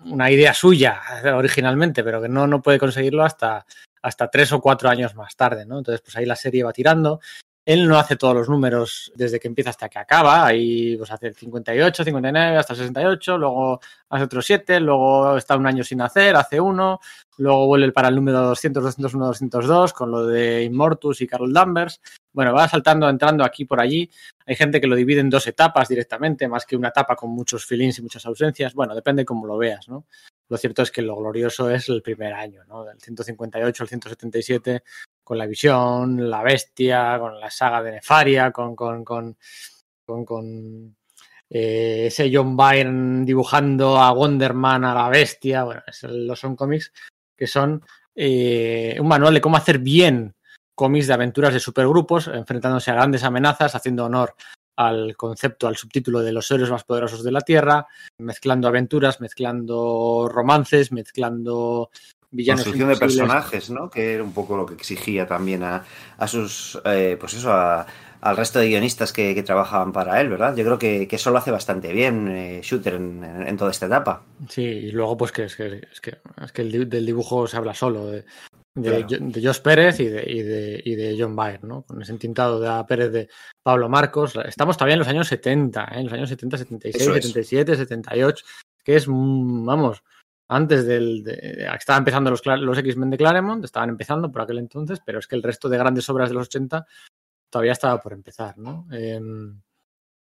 Una 0.06 0.32
idea 0.32 0.56
suya 0.56 1.04
originalmente, 1.36 2.04
pero 2.04 2.20
que 2.20 2.30
no, 2.30 2.48
no 2.48 2.64
puede 2.64 2.80
conseguirlo 2.80 3.24
hasta, 3.24 3.68
hasta 4.02 4.32
tres 4.32 4.52
o 4.54 4.60
cuatro 4.60 4.90
años 4.90 5.14
más 5.14 5.36
tarde, 5.36 5.68
¿no? 5.68 5.78
Entonces, 5.78 6.02
pues 6.02 6.16
ahí 6.16 6.26
la 6.26 6.36
serie 6.36 6.64
va 6.64 6.74
tirando 6.74 7.20
Él 7.64 7.88
no 7.88 7.98
hace 7.98 8.16
todos 8.16 8.34
los 8.34 8.50
números 8.50 9.12
desde 9.16 9.40
que 9.40 9.48
empieza 9.48 9.70
hasta 9.70 9.88
que 9.88 10.00
acaba. 10.00 10.46
Ahí 10.46 10.98
pues, 10.98 11.12
hace 11.12 11.28
el 11.28 11.36
58, 11.36 12.04
59, 12.04 12.58
hasta 12.58 12.74
el 12.74 12.80
68, 12.80 13.38
luego 13.38 13.80
hace 14.10 14.24
otros 14.24 14.46
7, 14.46 14.80
luego 14.80 15.38
está 15.38 15.56
un 15.58 15.68
año 15.68 15.84
sin 15.84 16.02
hacer, 16.02 16.36
hace 16.36 16.60
uno, 16.60 17.00
luego 17.38 17.68
vuelve 17.68 17.92
para 17.92 18.08
el 18.08 18.16
número 18.16 18.42
200, 18.42 18.84
201, 18.84 19.28
202 19.28 19.94
con 19.94 20.10
lo 20.10 20.26
de 20.26 20.64
Immortus 20.64 21.22
y 21.22 21.28
Carol 21.28 21.54
Danvers. 21.54 22.02
Bueno, 22.34 22.54
va 22.54 22.68
saltando, 22.68 23.08
entrando 23.08 23.44
aquí 23.44 23.66
por 23.66 23.80
allí. 23.80 24.10
Hay 24.46 24.56
gente 24.56 24.82
que 24.82 24.88
lo 24.88 24.96
divide 24.96 25.20
en 25.20 25.30
dos 25.30 25.46
etapas 25.48 25.88
directamente, 25.88 26.48
más 26.48 26.66
que 26.66 26.76
una 26.76 26.88
etapa 26.88 27.16
con 27.16 27.30
muchos 27.30 27.66
feelings 27.66 28.00
y 28.00 28.02
muchas 28.02 28.26
ausencias. 28.26 28.74
Bueno, 28.74 28.96
depende 28.96 29.24
cómo 29.24 29.46
lo 29.46 29.58
veas, 29.58 29.88
¿no? 29.88 30.06
Lo 30.50 30.58
cierto 30.58 30.82
es 30.82 30.92
que 30.92 31.02
lo 31.02 31.16
glorioso 31.16 31.70
es 31.70 31.88
el 31.90 32.02
primer 32.02 32.34
año, 32.34 32.64
¿no? 32.66 32.84
Del 32.84 33.00
158 33.00 33.84
al 33.84 33.88
177, 33.88 34.84
con 35.24 35.38
la 35.38 35.46
visión, 35.46 36.30
la 36.30 36.44
bestia, 36.44 37.18
con 37.20 37.40
la 37.40 37.50
saga 37.50 37.82
de 37.84 37.92
Nefaria, 37.92 38.52
con, 38.52 38.76
con, 38.76 39.04
con, 39.04 39.38
con, 40.06 40.96
eh, 41.50 42.08
ese 42.08 42.30
John 42.34 42.56
Byrne 42.56 43.26
dibujando 43.26 43.98
a 43.98 44.12
Wonderman, 44.12 44.86
a 44.86 44.94
la 44.94 45.10
bestia. 45.10 45.64
Bueno, 45.64 45.82
los 46.04 46.40
son 46.40 46.56
cómics 46.56 46.92
que 47.36 47.48
son 47.48 47.84
eh, 48.16 48.98
un 49.00 49.08
manual 49.08 49.34
de 49.34 49.42
cómo 49.42 49.58
hacer 49.58 49.80
bien 49.80 50.36
cómics 50.76 51.08
de 51.08 51.14
aventuras 51.14 51.54
de 51.54 51.60
supergrupos, 51.60 52.28
enfrentándose 52.28 52.92
a 52.92 52.96
grandes 52.96 53.24
amenazas, 53.24 53.76
haciendo 53.76 54.06
honor 54.06 54.36
al 54.76 55.16
concepto, 55.16 55.68
al 55.68 55.76
subtítulo 55.76 56.22
de 56.22 56.32
los 56.32 56.50
héroes 56.50 56.72
más 56.72 56.84
poderosos 56.84 57.24
de 57.24 57.32
la 57.32 57.42
Tierra, 57.42 57.88
mezclando 58.18 58.68
aventuras, 58.68 59.22
mezclando 59.22 60.28
romances, 60.28 60.92
mezclando 60.92 61.92
villanos. 62.32 62.64
Construcción 62.64 62.90
de 62.90 62.98
personajes, 62.98 63.70
¿no? 63.70 63.90
Que 63.90 64.14
era 64.14 64.24
un 64.24 64.34
poco 64.34 64.58
lo 64.58 64.66
que 64.66 64.74
exigía 64.74 65.28
también 65.28 65.64
a, 65.64 65.84
a 66.18 66.28
sus, 66.28 66.82
eh, 66.86 67.18
pues 67.20 67.34
eso, 67.34 67.52
a, 67.52 67.86
al 68.22 68.38
resto 68.38 68.60
de 68.60 68.70
guionistas 68.70 69.12
que, 69.12 69.36
que, 69.36 69.44
trabajaban 69.44 69.92
para 69.92 70.22
él, 70.22 70.30
¿verdad? 70.30 70.56
Yo 70.56 70.64
creo 70.64 70.80
que, 70.80 71.08
que 71.08 71.16
eso 71.16 71.32
lo 71.32 71.40
hace 71.40 71.52
bastante 71.52 71.92
bien 71.92 72.28
eh, 72.28 72.62
Shooter 72.64 72.96
en, 72.96 73.24
en, 73.24 73.48
en, 73.48 73.58
toda 73.58 73.72
esta 73.72 73.88
etapa. 73.88 74.24
Sí, 74.48 74.64
y 74.64 74.92
luego 74.92 75.18
pues 75.18 75.32
que 75.32 75.46
es 75.46 75.56
que, 75.56 75.82
es 75.92 76.00
que, 76.02 76.18
es 76.44 76.52
que 76.52 76.62
el, 76.62 76.90
del 76.90 77.06
dibujo 77.06 77.48
se 77.48 77.58
habla 77.58 77.74
solo. 77.74 78.08
De, 78.08 78.26
de, 78.74 79.06
claro. 79.06 79.26
de 79.28 79.46
Josh 79.46 79.60
Pérez 79.60 80.00
y 80.00 80.06
de, 80.06 80.24
y 80.26 80.42
de, 80.44 80.82
y 80.86 80.96
de 80.96 81.18
John 81.20 81.36
Byrne, 81.36 81.68
¿no? 81.68 81.82
Con 81.82 82.02
ese 82.02 82.12
entintado 82.12 82.60
de 82.60 82.70
A. 82.70 82.86
Pérez 82.86 83.12
de 83.12 83.28
Pablo 83.64 83.90
Marcos. 83.90 84.34
Estamos 84.46 84.78
todavía 84.78 84.94
en 84.94 85.00
los 85.00 85.08
años 85.08 85.28
70, 85.28 85.84
¿eh? 85.84 86.00
en 86.00 86.04
los 86.06 86.14
años 86.14 86.30
70, 86.30 86.58
76, 86.58 86.96
Eso 86.96 87.14
77, 87.14 87.72
es. 87.72 87.78
78, 87.80 88.46
que 88.84 88.96
es, 88.96 89.08
vamos, 89.08 90.04
antes 90.52 90.86
del. 90.86 91.24
De, 91.24 91.68
estaba 91.78 91.98
empezando 91.98 92.30
los, 92.30 92.46
los 92.46 92.78
X-Men 92.78 93.10
de 93.10 93.18
Claremont, 93.18 93.64
estaban 93.64 93.90
empezando 93.90 94.32
por 94.32 94.42
aquel 94.42 94.60
entonces, 94.60 95.00
pero 95.06 95.20
es 95.20 95.28
que 95.28 95.36
el 95.36 95.44
resto 95.44 95.70
de 95.70 95.78
grandes 95.78 96.10
obras 96.10 96.30
de 96.30 96.36
los 96.36 96.48
80 96.48 96.86
todavía 97.50 97.72
estaba 97.72 98.00
por 98.02 98.14
empezar, 98.14 98.58
¿no? 98.58 98.86
Eh, 98.92 99.20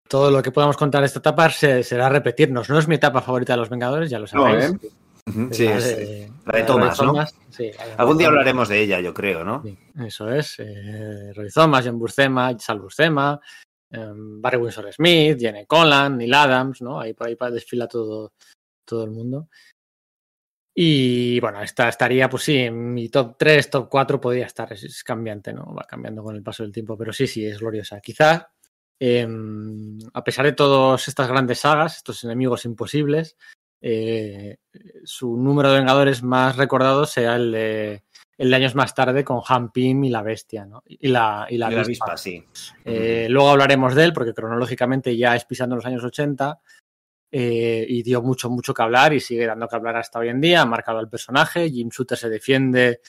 todo 0.07 0.31
lo 0.31 0.41
que 0.41 0.51
podamos 0.51 0.77
contar 0.77 1.01
de 1.01 1.07
esta 1.07 1.19
etapa 1.19 1.49
se, 1.49 1.83
será 1.83 2.07
repetirnos. 2.07 2.69
No 2.69 2.79
es 2.79 2.87
mi 2.87 2.95
etapa 2.95 3.21
favorita 3.21 3.53
de 3.53 3.57
los 3.57 3.69
Vengadores, 3.69 4.09
ya 4.09 4.19
lo 4.19 4.27
sabéis. 4.27 4.71
No, 4.71 4.77
¿eh? 4.77 5.49
Sí, 5.51 5.65
la 5.65 5.79
de, 5.79 6.31
la 6.45 6.57
de 6.57 6.63
Thomas, 6.63 6.99
¿no? 6.99 7.07
Thomas, 7.07 7.35
sí, 7.49 7.71
Algún 7.97 8.17
día 8.17 8.27
hablaremos 8.27 8.67
de 8.69 8.81
ella, 8.81 8.99
yo 8.99 9.13
creo, 9.13 9.43
¿no? 9.43 9.61
Sí, 9.63 9.77
eso 10.05 10.29
es. 10.29 10.55
Eh, 10.59 11.31
Roy 11.33 11.49
Thomas, 11.49 11.85
John 11.85 11.97
Buscema, 11.97 12.57
Sal 12.59 12.79
Buscema, 12.79 13.39
eh, 13.89 14.11
Barry 14.13 14.57
Windsor 14.57 14.91
Smith, 14.93 15.37
Jenny 15.39 15.65
Conlan, 15.65 16.17
Neil 16.17 16.33
Adams, 16.33 16.81
¿no? 16.81 16.99
Ahí 16.99 17.13
por 17.13 17.27
ahí 17.27 17.37
desfila 17.51 17.87
todo, 17.87 18.33
todo 18.85 19.05
el 19.05 19.11
mundo. 19.11 19.47
Y 20.75 21.39
bueno, 21.39 21.61
esta 21.61 21.87
estaría, 21.87 22.27
pues 22.29 22.43
sí, 22.43 22.57
en 22.57 22.93
mi 22.93 23.09
top 23.09 23.35
3, 23.37 23.69
top 23.69 23.89
4 23.89 24.19
podría 24.19 24.47
estar, 24.47 24.73
es, 24.73 24.83
es, 24.83 25.03
cambiante, 25.03 25.53
¿no? 25.53 25.73
Va 25.73 25.83
cambiando 25.83 26.23
con 26.23 26.35
el 26.35 26.41
paso 26.41 26.63
del 26.63 26.71
tiempo, 26.71 26.97
pero 26.97 27.13
sí, 27.13 27.27
sí, 27.27 27.45
es 27.45 27.59
gloriosa. 27.59 28.01
Quizás, 28.01 28.47
eh, 28.99 29.27
a 30.13 30.23
pesar 30.23 30.45
de 30.45 30.53
todas 30.53 31.07
estas 31.07 31.27
grandes 31.27 31.59
sagas, 31.59 31.97
estos 31.97 32.23
enemigos 32.23 32.65
imposibles, 32.65 33.37
eh, 33.81 34.57
su 35.03 35.37
número 35.37 35.69
de 35.69 35.79
Vengadores 35.79 36.23
más 36.23 36.55
recordado 36.55 37.05
sea 37.05 37.35
el 37.35 37.51
de, 37.51 38.03
el 38.37 38.49
de 38.49 38.55
años 38.55 38.75
más 38.75 38.95
tarde 38.95 39.23
con 39.23 39.41
Han 39.47 39.71
Pym 39.71 40.05
y 40.05 40.09
la 40.09 40.23
Bestia, 40.23 40.65
¿no? 40.65 40.81
Y 40.87 41.09
la, 41.09 41.45
y 41.49 41.57
la, 41.57 41.71
y 41.71 41.75
la 41.75 41.81
avispa, 41.81 42.17
sí. 42.17 42.43
Eh, 42.83 43.27
luego 43.29 43.49
hablaremos 43.49 43.93
de 43.93 44.05
él, 44.05 44.13
porque 44.13 44.33
cronológicamente 44.33 45.15
ya 45.15 45.35
es 45.35 45.45
pisando 45.45 45.75
los 45.75 45.85
años 45.85 46.03
80 46.03 46.59
eh, 47.35 47.83
y 47.89 48.03
dio 48.03 48.21
mucho, 48.21 48.47
mucho 48.47 48.75
que 48.75 48.83
hablar 48.83 49.11
y 49.11 49.19
sigue 49.19 49.47
dando 49.47 49.67
que 49.67 49.75
hablar 49.75 49.95
hasta 49.95 50.19
hoy 50.19 50.29
en 50.29 50.39
día. 50.39 50.61
Ha 50.61 50.65
marcado 50.67 50.99
al 50.99 51.09
personaje, 51.09 51.67
Jim 51.67 51.89
Shooter 51.89 52.15
se 52.15 52.29
defiende 52.29 53.01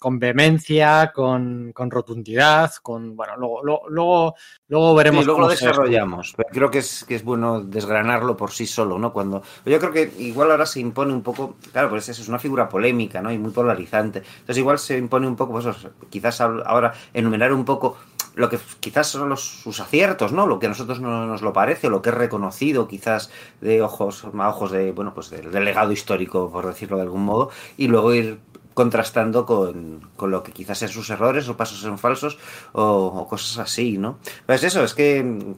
con 0.00 0.18
vehemencia, 0.18 1.12
con, 1.14 1.72
con, 1.74 1.90
rotundidad, 1.90 2.72
con 2.82 3.14
bueno, 3.14 3.36
luego, 3.36 3.62
luego, 3.62 3.88
luego, 3.90 4.34
luego 4.68 4.94
veremos. 4.94 5.20
Sí, 5.20 5.26
luego 5.26 5.40
lo 5.42 5.48
desarrollamos. 5.48 6.32
Pero 6.34 6.48
creo 6.50 6.70
que 6.70 6.78
es, 6.78 7.04
que 7.04 7.14
es 7.14 7.22
bueno 7.22 7.60
desgranarlo 7.60 8.34
por 8.34 8.50
sí 8.50 8.66
solo, 8.66 8.98
¿no? 8.98 9.12
Cuando. 9.12 9.42
Yo 9.66 9.78
creo 9.78 9.92
que 9.92 10.10
igual 10.18 10.50
ahora 10.50 10.64
se 10.64 10.80
impone 10.80 11.12
un 11.12 11.22
poco. 11.22 11.56
Claro, 11.70 11.90
pues 11.90 12.08
eso 12.08 12.22
es 12.22 12.28
una 12.28 12.38
figura 12.38 12.66
polémica, 12.66 13.20
¿no? 13.20 13.30
Y 13.30 13.36
muy 13.36 13.50
polarizante. 13.50 14.22
Entonces 14.40 14.56
igual 14.56 14.78
se 14.78 14.96
impone 14.96 15.26
un 15.26 15.36
poco, 15.36 15.52
pues 15.52 15.66
quizás 16.08 16.40
ahora 16.40 16.94
enumerar 17.12 17.52
un 17.52 17.66
poco 17.66 17.98
lo 18.36 18.48
que 18.48 18.58
quizás 18.80 19.08
son 19.08 19.28
los, 19.28 19.42
sus 19.42 19.80
aciertos, 19.80 20.32
¿no? 20.32 20.46
Lo 20.46 20.58
que 20.58 20.64
a 20.64 20.70
nosotros 20.70 20.98
no 21.00 21.26
nos 21.26 21.42
lo 21.42 21.52
parece, 21.52 21.88
o 21.88 21.90
lo 21.90 22.00
que 22.00 22.08
es 22.08 22.14
reconocido 22.14 22.88
quizás 22.88 23.30
de 23.60 23.82
ojos, 23.82 24.24
a 24.24 24.48
ojos 24.48 24.70
de, 24.70 24.92
bueno, 24.92 25.12
pues 25.12 25.28
del, 25.28 25.50
del 25.50 25.64
legado 25.64 25.92
histórico, 25.92 26.50
por 26.50 26.66
decirlo 26.66 26.96
de 26.96 27.02
algún 27.02 27.24
modo, 27.24 27.50
y 27.76 27.88
luego 27.88 28.14
ir 28.14 28.38
contrastando 28.80 29.44
con, 29.44 30.08
con, 30.16 30.30
lo 30.30 30.42
que 30.42 30.52
quizás 30.52 30.78
sean 30.78 30.90
sus 30.90 31.10
errores 31.10 31.46
o 31.50 31.54
pasos 31.54 31.84
en 31.84 31.98
falsos 31.98 32.38
o, 32.72 33.26
cosas 33.28 33.58
así, 33.58 33.98
¿no? 33.98 34.16
Pues 34.46 34.64
eso, 34.64 34.82
es 34.82 34.94
que 34.94 35.54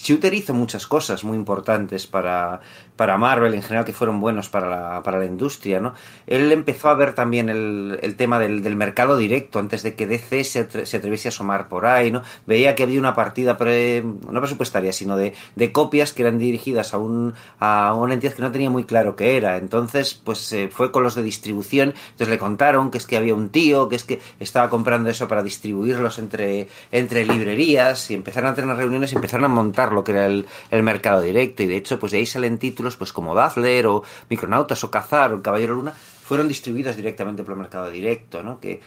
Shooter 0.00 0.34
hizo 0.34 0.52
muchas 0.52 0.88
cosas 0.88 1.22
muy 1.22 1.36
importantes 1.36 2.08
para, 2.08 2.60
para 3.02 3.18
Marvel 3.18 3.52
en 3.54 3.62
general 3.62 3.84
que 3.84 3.92
fueron 3.92 4.20
buenos 4.20 4.48
para 4.48 4.70
la, 4.70 5.02
para 5.02 5.18
la 5.18 5.24
industria, 5.24 5.80
¿no? 5.80 5.92
Él 6.24 6.52
empezó 6.52 6.88
a 6.88 6.94
ver 6.94 7.16
también 7.16 7.48
el, 7.48 7.98
el 8.00 8.14
tema 8.14 8.38
del, 8.38 8.62
del, 8.62 8.76
mercado 8.76 9.16
directo 9.16 9.58
antes 9.58 9.82
de 9.82 9.96
que 9.96 10.06
DC 10.06 10.44
se, 10.44 10.86
se, 10.86 10.96
atreviese 10.96 11.26
a 11.26 11.30
asomar 11.30 11.66
por 11.66 11.84
ahí, 11.84 12.12
¿no? 12.12 12.22
Veía 12.46 12.76
que 12.76 12.84
había 12.84 13.00
una 13.00 13.16
partida 13.16 13.58
pre, 13.58 14.04
no 14.04 14.40
presupuestaria, 14.40 14.92
sino 14.92 15.16
de, 15.16 15.34
de 15.56 15.72
copias 15.72 16.12
que 16.12 16.22
eran 16.22 16.38
dirigidas 16.38 16.94
a, 16.94 16.98
un, 16.98 17.34
a 17.58 17.92
una 17.92 18.14
entidad 18.14 18.34
que 18.34 18.42
no 18.42 18.52
tenía 18.52 18.70
muy 18.70 18.84
claro 18.84 19.16
qué 19.16 19.36
era. 19.36 19.56
Entonces, 19.56 20.14
pues 20.14 20.52
eh, 20.52 20.68
fue 20.70 20.92
con 20.92 21.02
los 21.02 21.16
de 21.16 21.24
distribución, 21.24 21.94
entonces 22.12 22.28
le 22.28 22.38
contaron 22.38 22.92
que 22.92 22.98
es 22.98 23.06
que 23.06 23.16
había 23.16 23.34
un 23.34 23.48
tío, 23.48 23.88
que 23.88 23.96
es 23.96 24.04
que 24.04 24.20
estaba 24.38 24.70
comprando 24.70 25.10
eso 25.10 25.26
para 25.26 25.42
distribuirlos 25.42 26.20
entre, 26.20 26.68
entre 26.92 27.26
librerías 27.26 28.12
y 28.12 28.14
empezaron 28.14 28.52
a 28.52 28.54
tener 28.54 28.76
reuniones 28.76 29.10
y 29.12 29.16
empezaron 29.16 29.46
a 29.46 29.48
montar 29.48 29.92
lo 29.92 30.04
que 30.04 30.12
era 30.12 30.26
el, 30.26 30.46
el 30.70 30.84
mercado 30.84 31.20
directo 31.20 31.64
y 31.64 31.66
de 31.66 31.78
hecho 31.78 31.98
pues 31.98 32.12
de 32.12 32.18
ahí 32.18 32.26
salen 32.26 32.58
títulos 32.58 32.91
pues 32.96 33.12
como 33.12 33.34
Dazzler 33.34 33.86
o 33.86 34.02
Micronautas 34.28 34.82
o 34.84 34.90
Cazar 34.90 35.32
o 35.32 35.42
Caballero 35.42 35.74
Luna 35.74 35.92
fueron 35.92 36.48
distribuidas 36.48 36.96
directamente 36.96 37.42
por 37.42 37.52
el 37.54 37.60
mercado 37.60 37.90
directo, 37.90 38.42
¿no? 38.42 38.60
Que 38.60 38.80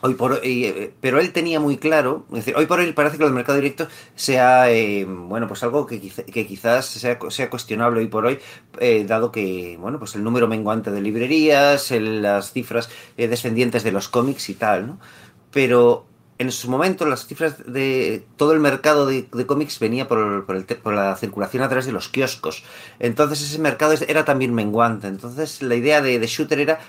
hoy 0.00 0.14
por 0.14 0.32
hoy, 0.32 0.64
eh, 0.64 0.94
pero 1.00 1.20
él 1.20 1.32
tenía 1.32 1.60
muy 1.60 1.76
claro, 1.76 2.24
es 2.30 2.36
decir, 2.36 2.56
hoy 2.56 2.66
por 2.66 2.80
hoy 2.80 2.92
parece 2.92 3.18
que 3.18 3.24
el 3.24 3.32
mercado 3.32 3.56
directo 3.58 3.88
sea, 4.14 4.70
eh, 4.70 5.04
bueno, 5.04 5.46
pues 5.46 5.62
algo 5.62 5.86
que, 5.86 6.00
que 6.00 6.46
quizás 6.46 6.86
sea, 6.86 7.18
sea, 7.28 7.50
cuestionable 7.50 8.00
hoy 8.00 8.08
por 8.08 8.26
hoy, 8.26 8.38
eh, 8.80 9.04
dado 9.04 9.30
que, 9.30 9.76
bueno, 9.78 9.98
pues 9.98 10.14
el 10.14 10.24
número 10.24 10.48
menguante 10.48 10.90
de 10.90 11.00
librerías, 11.00 11.90
las 11.90 12.52
cifras 12.52 12.90
eh, 13.16 13.28
descendientes 13.28 13.84
de 13.84 13.92
los 13.92 14.08
cómics 14.08 14.48
y 14.48 14.54
tal, 14.54 14.86
¿no? 14.86 14.98
Pero 15.52 16.06
en 16.42 16.52
su 16.52 16.68
momento 16.68 17.06
las 17.06 17.26
cifras 17.26 17.56
de 17.66 18.24
todo 18.36 18.52
el 18.52 18.60
mercado 18.60 19.06
de, 19.06 19.26
cómics 19.46 19.78
venía 19.78 20.08
por, 20.08 20.44
por, 20.44 20.56
el, 20.56 20.64
por, 20.64 20.92
la 20.92 21.16
circulación 21.16 21.62
a 21.62 21.68
través 21.68 21.86
de 21.86 21.92
los 21.92 22.08
kioscos. 22.08 22.64
Entonces 22.98 23.40
ese 23.42 23.58
mercado 23.58 23.94
era 24.06 24.24
también 24.24 24.52
menguante. 24.52 25.06
Entonces 25.06 25.62
la 25.62 25.76
idea 25.76 26.02
de, 26.02 26.18
de 26.18 26.26
Shooter 26.26 26.58
era 26.58 26.80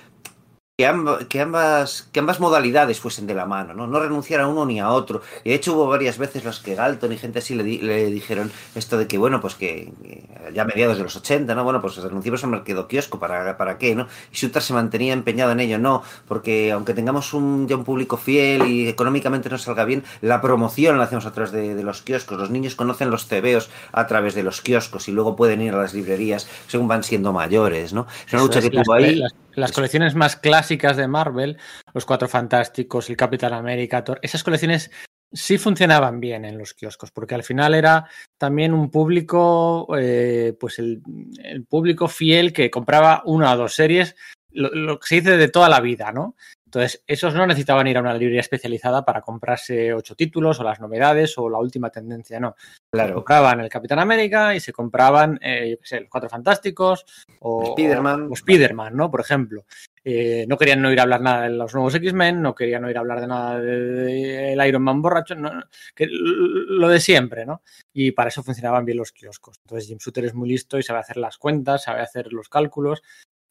que, 0.75 0.87
amb 0.87 1.27
que, 1.29 1.39
ambas, 1.39 2.09
que 2.11 2.19
ambas 2.19 2.39
modalidades 2.39 2.99
fuesen 2.99 3.27
de 3.27 3.35
la 3.35 3.45
mano, 3.45 3.75
¿no? 3.75 3.85
no 3.85 3.99
renunciar 3.99 4.41
a 4.41 4.47
uno 4.47 4.65
ni 4.65 4.79
a 4.79 4.89
otro. 4.89 5.21
Y 5.43 5.49
de 5.49 5.55
hecho 5.55 5.73
hubo 5.73 5.85
varias 5.87 6.17
veces 6.17 6.43
las 6.45 6.59
que 6.59 6.73
Galton 6.73 7.11
y 7.11 7.17
gente 7.19 7.39
así 7.39 7.53
le, 7.53 7.63
di 7.63 7.77
le 7.77 8.07
dijeron 8.07 8.51
esto 8.73 8.97
de 8.97 9.05
que, 9.05 9.19
bueno, 9.19 9.39
pues 9.39 9.53
que, 9.53 9.93
que, 10.01 10.27
ya 10.51 10.63
a 10.63 10.65
mediados 10.65 10.97
de 10.97 11.03
los 11.03 11.15
80, 11.15 11.53
¿no? 11.53 11.63
Bueno, 11.63 11.79
pues 11.79 11.97
renunciamos 11.97 12.43
al 12.43 12.49
mercado 12.49 12.87
kiosco, 12.87 13.19
¿para, 13.19 13.55
para 13.55 13.77
qué, 13.77 13.93
no? 13.93 14.07
Y 14.31 14.35
Shooter 14.35 14.63
se 14.63 14.73
mantenía 14.73 15.13
empeñado 15.13 15.51
en 15.51 15.59
ello, 15.59 15.77
no, 15.77 16.01
porque 16.27 16.71
aunque 16.71 16.95
tengamos 16.95 17.35
un, 17.35 17.67
ya 17.67 17.75
un 17.75 17.83
público 17.83 18.17
fiel 18.17 18.65
y 18.65 18.87
económicamente 18.87 19.51
nos 19.51 19.61
salga 19.61 19.85
bien, 19.85 20.03
la 20.21 20.41
promoción 20.41 20.97
la 20.97 21.03
hacemos 21.03 21.27
a 21.27 21.33
través 21.33 21.51
de, 21.51 21.75
de 21.75 21.83
los 21.83 22.01
kioscos. 22.01 22.39
Los 22.39 22.49
niños 22.49 22.73
conocen 22.73 23.11
los 23.11 23.27
tebeos 23.27 23.69
a 23.91 24.07
través 24.07 24.33
de 24.33 24.41
los 24.41 24.61
kioscos 24.61 25.07
y 25.07 25.11
luego 25.11 25.35
pueden 25.35 25.61
ir 25.61 25.75
a 25.75 25.77
las 25.77 25.93
librerías 25.93 26.47
según 26.65 26.87
van 26.87 27.03
siendo 27.03 27.31
mayores, 27.31 27.93
¿no? 27.93 28.07
Es 28.25 28.33
una 28.33 28.41
lucha 28.41 28.59
que 28.59 28.71
tuvo 28.71 28.93
ahí. 28.93 29.17
Las, 29.17 29.35
las 29.55 29.71
colecciones 29.71 30.15
más 30.15 30.35
clásicas 30.35 30.97
de 30.97 31.07
Marvel, 31.07 31.57
los 31.93 32.05
Cuatro 32.05 32.27
Fantásticos, 32.27 33.09
el 33.09 33.17
Capitán 33.17 33.53
América, 33.53 34.03
Thor, 34.03 34.19
esas 34.21 34.43
colecciones 34.43 34.91
sí 35.31 35.57
funcionaban 35.57 36.19
bien 36.19 36.45
en 36.45 36.57
los 36.57 36.73
kioscos, 36.73 37.11
porque 37.11 37.35
al 37.35 37.43
final 37.43 37.73
era 37.73 38.07
también 38.37 38.73
un 38.73 38.91
público, 38.91 39.87
eh, 39.97 40.55
pues 40.59 40.79
el, 40.79 41.01
el, 41.43 41.65
público 41.65 42.07
fiel 42.07 42.53
que 42.53 42.69
compraba 42.69 43.23
una 43.25 43.53
o 43.53 43.57
dos 43.57 43.73
series, 43.73 44.15
lo, 44.51 44.69
lo, 44.69 44.99
que 44.99 45.07
se 45.07 45.15
dice 45.15 45.37
de 45.37 45.47
toda 45.49 45.69
la 45.69 45.81
vida, 45.81 46.11
¿no? 46.11 46.35
Entonces, 46.73 47.03
esos 47.05 47.35
no 47.35 47.45
necesitaban 47.45 47.85
ir 47.85 47.97
a 47.97 48.01
una 48.01 48.15
librería 48.15 48.39
especializada 48.39 49.05
para 49.05 49.21
comprarse 49.21 49.93
ocho 49.93 50.15
títulos 50.15 50.59
o 50.59 50.63
las 50.63 50.79
novedades 50.79 51.37
o 51.37 51.47
la 51.47 51.59
última 51.59 51.91
tendencia, 51.91 52.39
no. 52.39 52.55
Claro. 52.91 53.09
Se 53.09 53.13
compraban 53.13 53.59
el 53.59 53.69
Capitán 53.69 53.99
América 53.99 54.55
y 54.55 54.59
se 54.59 54.73
compraban, 54.73 55.37
eh, 55.43 55.69
yo 55.69 55.77
qué 55.77 55.85
sé, 55.85 55.99
los 55.99 56.09
Cuatro 56.09 56.31
Fantásticos 56.31 57.05
o 57.41 57.75
Spider-Man. 57.77 58.27
o 58.31 58.33
Spider-Man, 58.33 58.95
¿no? 58.95 59.11
Por 59.11 59.21
ejemplo. 59.21 59.65
Eh, 60.03 60.45
no 60.49 60.57
querían 60.57 60.81
no 60.81 60.89
oír 60.89 60.99
hablar 60.99 61.21
nada 61.21 61.43
de 61.43 61.51
los 61.51 61.73
nuevos 61.75 61.93
X-Men, 61.93 62.41
no 62.41 62.55
querían 62.55 62.83
oír 62.83 62.97
hablar 62.97 63.21
de 63.21 63.27
nada 63.27 63.59
del 63.59 64.67
Iron 64.67 64.81
Man 64.81 65.01
borracho, 65.01 65.35
no, 65.35 65.63
que, 65.95 66.07
lo 66.09 66.89
de 66.89 66.99
siempre, 66.99 67.45
¿no? 67.45 67.61
Y 67.93 68.11
para 68.11 68.29
eso 68.29 68.43
funcionaban 68.43 68.83
bien 68.83 68.97
los 68.97 69.11
kioscos. 69.11 69.59
Entonces 69.63 69.87
Jim 69.87 69.99
Shooter 69.99 70.25
es 70.25 70.33
muy 70.33 70.49
listo 70.49 70.79
y 70.79 70.83
sabe 70.83 70.99
hacer 70.99 71.17
las 71.17 71.37
cuentas, 71.37 71.83
sabe 71.83 72.01
hacer 72.01 72.33
los 72.33 72.49
cálculos, 72.49 73.01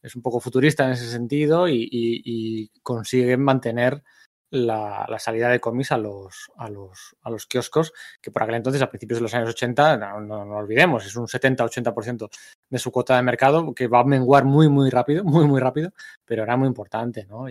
es 0.03 0.15
un 0.15 0.21
poco 0.21 0.39
futurista 0.39 0.85
en 0.85 0.91
ese 0.91 1.09
sentido 1.09 1.67
y, 1.67 1.81
y, 1.89 2.21
y 2.23 2.69
consigue 2.81 3.37
mantener 3.37 4.03
la, 4.53 5.07
salida 5.17 5.49
de 5.49 5.59
cómics 5.59 5.91
a 5.91 5.97
los, 5.97 6.51
a, 6.57 6.69
los, 6.69 7.15
a 7.23 7.31
los 7.31 7.47
kioscos, 7.47 7.91
que 8.21 8.29
por 8.29 8.43
aquel 8.43 8.55
entonces, 8.55 8.81
a 8.83 8.89
principios 8.89 9.17
de 9.17 9.23
los 9.23 9.33
años 9.33 9.49
80, 9.49 9.97
no, 9.97 10.45
no, 10.45 10.57
olvidemos, 10.57 11.05
es 11.05 11.15
un 11.15 11.25
70-80% 11.25 12.29
de 12.69 12.79
su 12.79 12.91
cuota 12.91 13.15
de 13.15 13.23
mercado, 13.23 13.73
que 13.73 13.87
va 13.87 14.01
a 14.01 14.03
menguar 14.03 14.45
muy, 14.45 14.69
muy 14.69 14.91
rápido, 14.91 15.23
muy, 15.23 15.47
muy 15.47 15.59
rápido, 15.59 15.91
pero 16.23 16.43
era 16.43 16.55
muy 16.55 16.67
importante, 16.67 17.25
¿no? 17.25 17.49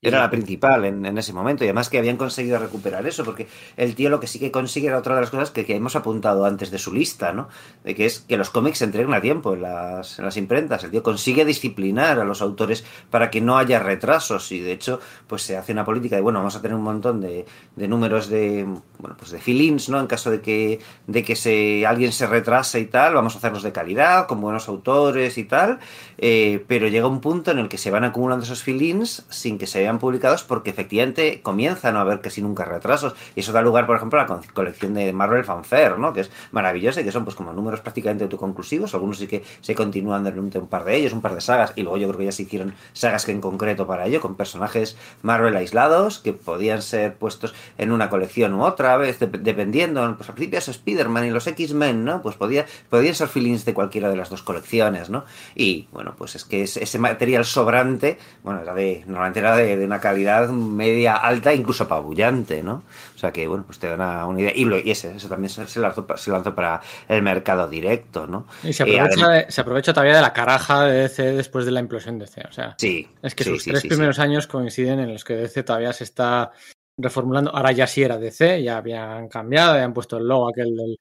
Era 0.00 0.20
la 0.20 0.30
principal 0.30 0.84
en, 0.84 1.04
en, 1.04 1.18
ese 1.18 1.32
momento 1.32 1.64
y 1.64 1.66
además 1.66 1.88
que 1.88 1.98
habían 1.98 2.16
conseguido 2.16 2.60
recuperar 2.60 3.04
eso 3.08 3.24
porque 3.24 3.48
el 3.76 3.96
tío 3.96 4.10
lo 4.10 4.20
que 4.20 4.28
sí 4.28 4.38
que 4.38 4.52
consigue 4.52 4.86
era 4.86 4.98
otra 4.98 5.16
de 5.16 5.22
las 5.22 5.30
cosas 5.30 5.50
que, 5.50 5.66
que 5.66 5.74
hemos 5.74 5.96
apuntado 5.96 6.44
antes 6.44 6.70
de 6.70 6.78
su 6.78 6.94
lista, 6.94 7.32
¿no? 7.32 7.48
De 7.82 7.96
que 7.96 8.06
es 8.06 8.20
que 8.20 8.36
los 8.36 8.50
cómics 8.50 8.78
se 8.78 8.84
entreguen 8.84 9.12
a 9.12 9.20
tiempo 9.20 9.54
en 9.54 9.62
las, 9.62 10.20
en 10.20 10.24
las, 10.24 10.36
imprentas. 10.36 10.84
El 10.84 10.92
tío 10.92 11.02
consigue 11.02 11.44
disciplinar 11.44 12.20
a 12.20 12.24
los 12.24 12.42
autores 12.42 12.84
para 13.10 13.28
que 13.28 13.40
no 13.40 13.58
haya 13.58 13.80
retrasos 13.80 14.52
y 14.52 14.60
de 14.60 14.70
hecho 14.70 15.00
pues 15.26 15.42
se 15.42 15.56
hace 15.56 15.72
una 15.72 15.84
política 15.84 16.14
de 16.14 16.22
bueno, 16.22 16.38
vamos 16.38 16.54
a 16.54 16.62
tener 16.62 16.76
un 16.76 16.84
montón 16.84 17.20
de, 17.20 17.44
de 17.74 17.88
números 17.88 18.28
de 18.28 18.68
bueno, 18.98 19.16
pues 19.18 19.32
de 19.32 19.40
fill-ins, 19.40 19.88
¿no? 19.88 19.98
En 19.98 20.06
caso 20.06 20.30
de 20.30 20.40
que, 20.40 20.78
de 21.08 21.24
que 21.24 21.34
se, 21.34 21.84
alguien 21.86 22.12
se 22.12 22.28
retrase 22.28 22.78
y 22.78 22.86
tal, 22.86 23.14
vamos 23.14 23.34
a 23.34 23.38
hacerlos 23.38 23.64
de 23.64 23.72
calidad, 23.72 24.28
con 24.28 24.40
buenos 24.40 24.68
autores 24.68 25.38
y 25.38 25.44
tal, 25.44 25.80
eh, 26.18 26.64
pero 26.66 26.88
llega 26.88 27.06
un 27.06 27.20
punto 27.20 27.50
en 27.50 27.58
el 27.58 27.68
que 27.68 27.78
se 27.78 27.90
van 27.90 28.04
acumulando 28.04 28.44
esos 28.44 28.62
fill-ins 28.62 29.24
sin 29.30 29.58
que 29.58 29.66
se 29.66 29.80
vean 29.80 29.98
publicados 29.98 30.42
porque 30.42 30.70
efectivamente 30.70 31.40
comienzan 31.42 31.96
a 31.96 32.02
haber 32.02 32.20
casi 32.20 32.42
nunca 32.42 32.64
retrasos 32.64 33.14
y 33.34 33.40
eso 33.40 33.52
da 33.52 33.62
lugar, 33.62 33.86
por 33.86 33.96
ejemplo, 33.96 34.20
a 34.20 34.26
la 34.26 34.40
colección 34.52 34.94
de 34.94 35.12
Marvel 35.12 35.44
Fanfare, 35.44 35.98
¿no? 35.98 36.12
Que 36.12 36.22
es 36.22 36.30
maravillosa 36.52 37.00
y 37.00 37.04
que 37.04 37.12
son 37.12 37.24
pues 37.24 37.36
como 37.36 37.52
números 37.52 37.80
prácticamente 37.80 38.24
autoconclusivos, 38.24 38.94
algunos 38.94 39.18
sí 39.18 39.26
que 39.26 39.44
se 39.60 39.74
continúan 39.74 40.24
durante 40.24 40.58
un 40.58 40.66
par 40.66 40.84
de 40.84 40.96
ellos, 40.96 41.12
un 41.12 41.20
par 41.20 41.34
de 41.34 41.40
sagas 41.40 41.72
y 41.76 41.82
luego 41.82 41.98
yo 41.98 42.08
creo 42.08 42.18
que 42.18 42.24
ya 42.26 42.32
se 42.32 42.42
hicieron 42.42 42.74
sagas 42.92 43.24
que 43.24 43.32
en 43.32 43.40
concreto 43.40 43.86
para 43.86 44.06
ello, 44.06 44.20
con 44.20 44.34
personajes 44.34 44.96
Marvel 45.22 45.56
aislados 45.56 46.18
que 46.18 46.32
podían 46.32 46.82
ser 46.82 47.14
puestos 47.14 47.54
en 47.76 47.92
una 47.92 48.10
colección 48.10 48.54
u 48.54 48.64
otra 48.64 48.96
vez, 48.96 49.18
dependiendo, 49.20 50.16
pues 50.16 50.28
al 50.28 50.34
principio 50.34 50.58
eso 50.58 50.70
Spider-Man 50.70 51.26
y 51.26 51.30
los 51.30 51.46
X-Men, 51.46 52.04
¿no? 52.04 52.22
Pues 52.22 52.36
podía, 52.36 52.66
podían 52.88 53.14
ser 53.14 53.28
feelings 53.28 53.64
de 53.64 53.74
cualquiera 53.74 54.08
de 54.08 54.16
las 54.16 54.30
dos 54.30 54.42
colecciones, 54.42 55.10
¿no? 55.10 55.24
Y 55.54 55.88
bueno, 55.92 56.07
pues 56.16 56.34
es 56.36 56.44
que 56.44 56.62
ese 56.62 56.98
material 56.98 57.44
sobrante, 57.44 58.18
bueno, 58.42 58.60
era 58.62 58.74
de, 58.74 59.04
normalmente 59.06 59.40
era 59.40 59.56
de, 59.56 59.76
de 59.76 59.84
una 59.84 60.00
calidad 60.00 60.48
media 60.48 61.16
alta, 61.16 61.54
incluso 61.54 61.84
apabullante, 61.84 62.62
¿no? 62.62 62.82
O 63.14 63.18
sea 63.18 63.32
que, 63.32 63.46
bueno, 63.48 63.64
pues 63.66 63.78
te 63.78 63.88
da 63.88 63.94
una, 63.94 64.26
una 64.26 64.40
idea. 64.40 64.52
Y, 64.54 64.64
lo, 64.64 64.78
y 64.78 64.90
ese, 64.90 65.16
eso 65.16 65.28
también 65.28 65.50
se, 65.50 65.66
se, 65.66 65.80
lanzó, 65.80 66.06
se, 66.16 66.30
lanzó, 66.30 66.54
para 66.54 66.80
el 67.08 67.22
mercado 67.22 67.68
directo, 67.68 68.26
¿no? 68.26 68.46
Y 68.62 68.72
se 68.72 68.84
aprovecha, 68.84 69.36
eh, 69.36 69.44
de, 69.46 69.52
se 69.52 69.60
aprovecha, 69.60 69.92
todavía 69.92 70.16
de 70.16 70.22
la 70.22 70.32
caraja 70.32 70.84
de 70.84 71.02
DC 71.02 71.32
después 71.32 71.64
de 71.64 71.72
la 71.72 71.80
implosión 71.80 72.18
de 72.18 72.26
DC. 72.26 72.42
O 72.48 72.52
sea, 72.52 72.74
sí, 72.78 73.08
es 73.22 73.34
que 73.34 73.44
sí, 73.44 73.50
sus 73.50 73.62
sí, 73.62 73.70
tres 73.70 73.82
sí, 73.82 73.88
primeros 73.88 74.18
años 74.18 74.46
coinciden 74.46 75.00
en 75.00 75.12
los 75.12 75.24
que 75.24 75.34
DC 75.34 75.62
todavía 75.62 75.92
se 75.92 76.04
está 76.04 76.52
reformulando. 76.96 77.54
Ahora 77.54 77.72
ya 77.72 77.86
sí 77.86 78.02
era 78.02 78.18
DC, 78.18 78.62
ya 78.62 78.76
habían 78.78 79.28
cambiado, 79.28 79.72
habían 79.72 79.94
puesto 79.94 80.18
el 80.18 80.26
logo 80.28 80.48
aquel 80.48 80.76
del 80.76 80.98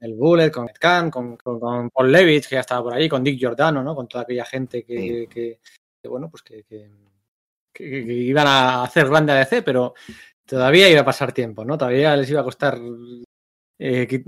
el 0.00 0.14
Bullet, 0.14 0.50
con 0.50 0.68
Ed 0.68 0.76
Khan, 0.78 1.10
con, 1.10 1.36
con, 1.36 1.58
con, 1.58 1.90
Paul 1.90 2.12
Levitz, 2.12 2.48
que 2.48 2.56
ya 2.56 2.60
estaba 2.60 2.82
por 2.82 2.94
ahí, 2.94 3.08
con 3.08 3.24
Dick 3.24 3.38
Giordano, 3.38 3.82
¿no? 3.82 3.94
Con 3.94 4.08
toda 4.08 4.24
aquella 4.24 4.44
gente 4.44 4.84
que, 4.84 4.98
sí. 4.98 5.26
que, 5.28 5.60
que 6.02 6.08
bueno, 6.08 6.30
pues 6.30 6.42
que, 6.42 6.64
iban 7.78 8.46
a 8.46 8.84
hacer 8.84 9.08
grande 9.08 9.32
a 9.32 9.36
DC, 9.36 9.62
pero 9.62 9.94
todavía 10.44 10.88
iba 10.88 11.00
a 11.00 11.04
pasar 11.04 11.32
tiempo, 11.32 11.64
¿no? 11.64 11.76
Todavía 11.76 12.16
les 12.16 12.30
iba 12.30 12.40
a 12.40 12.44
costar 12.44 12.78
eh, 13.78 14.22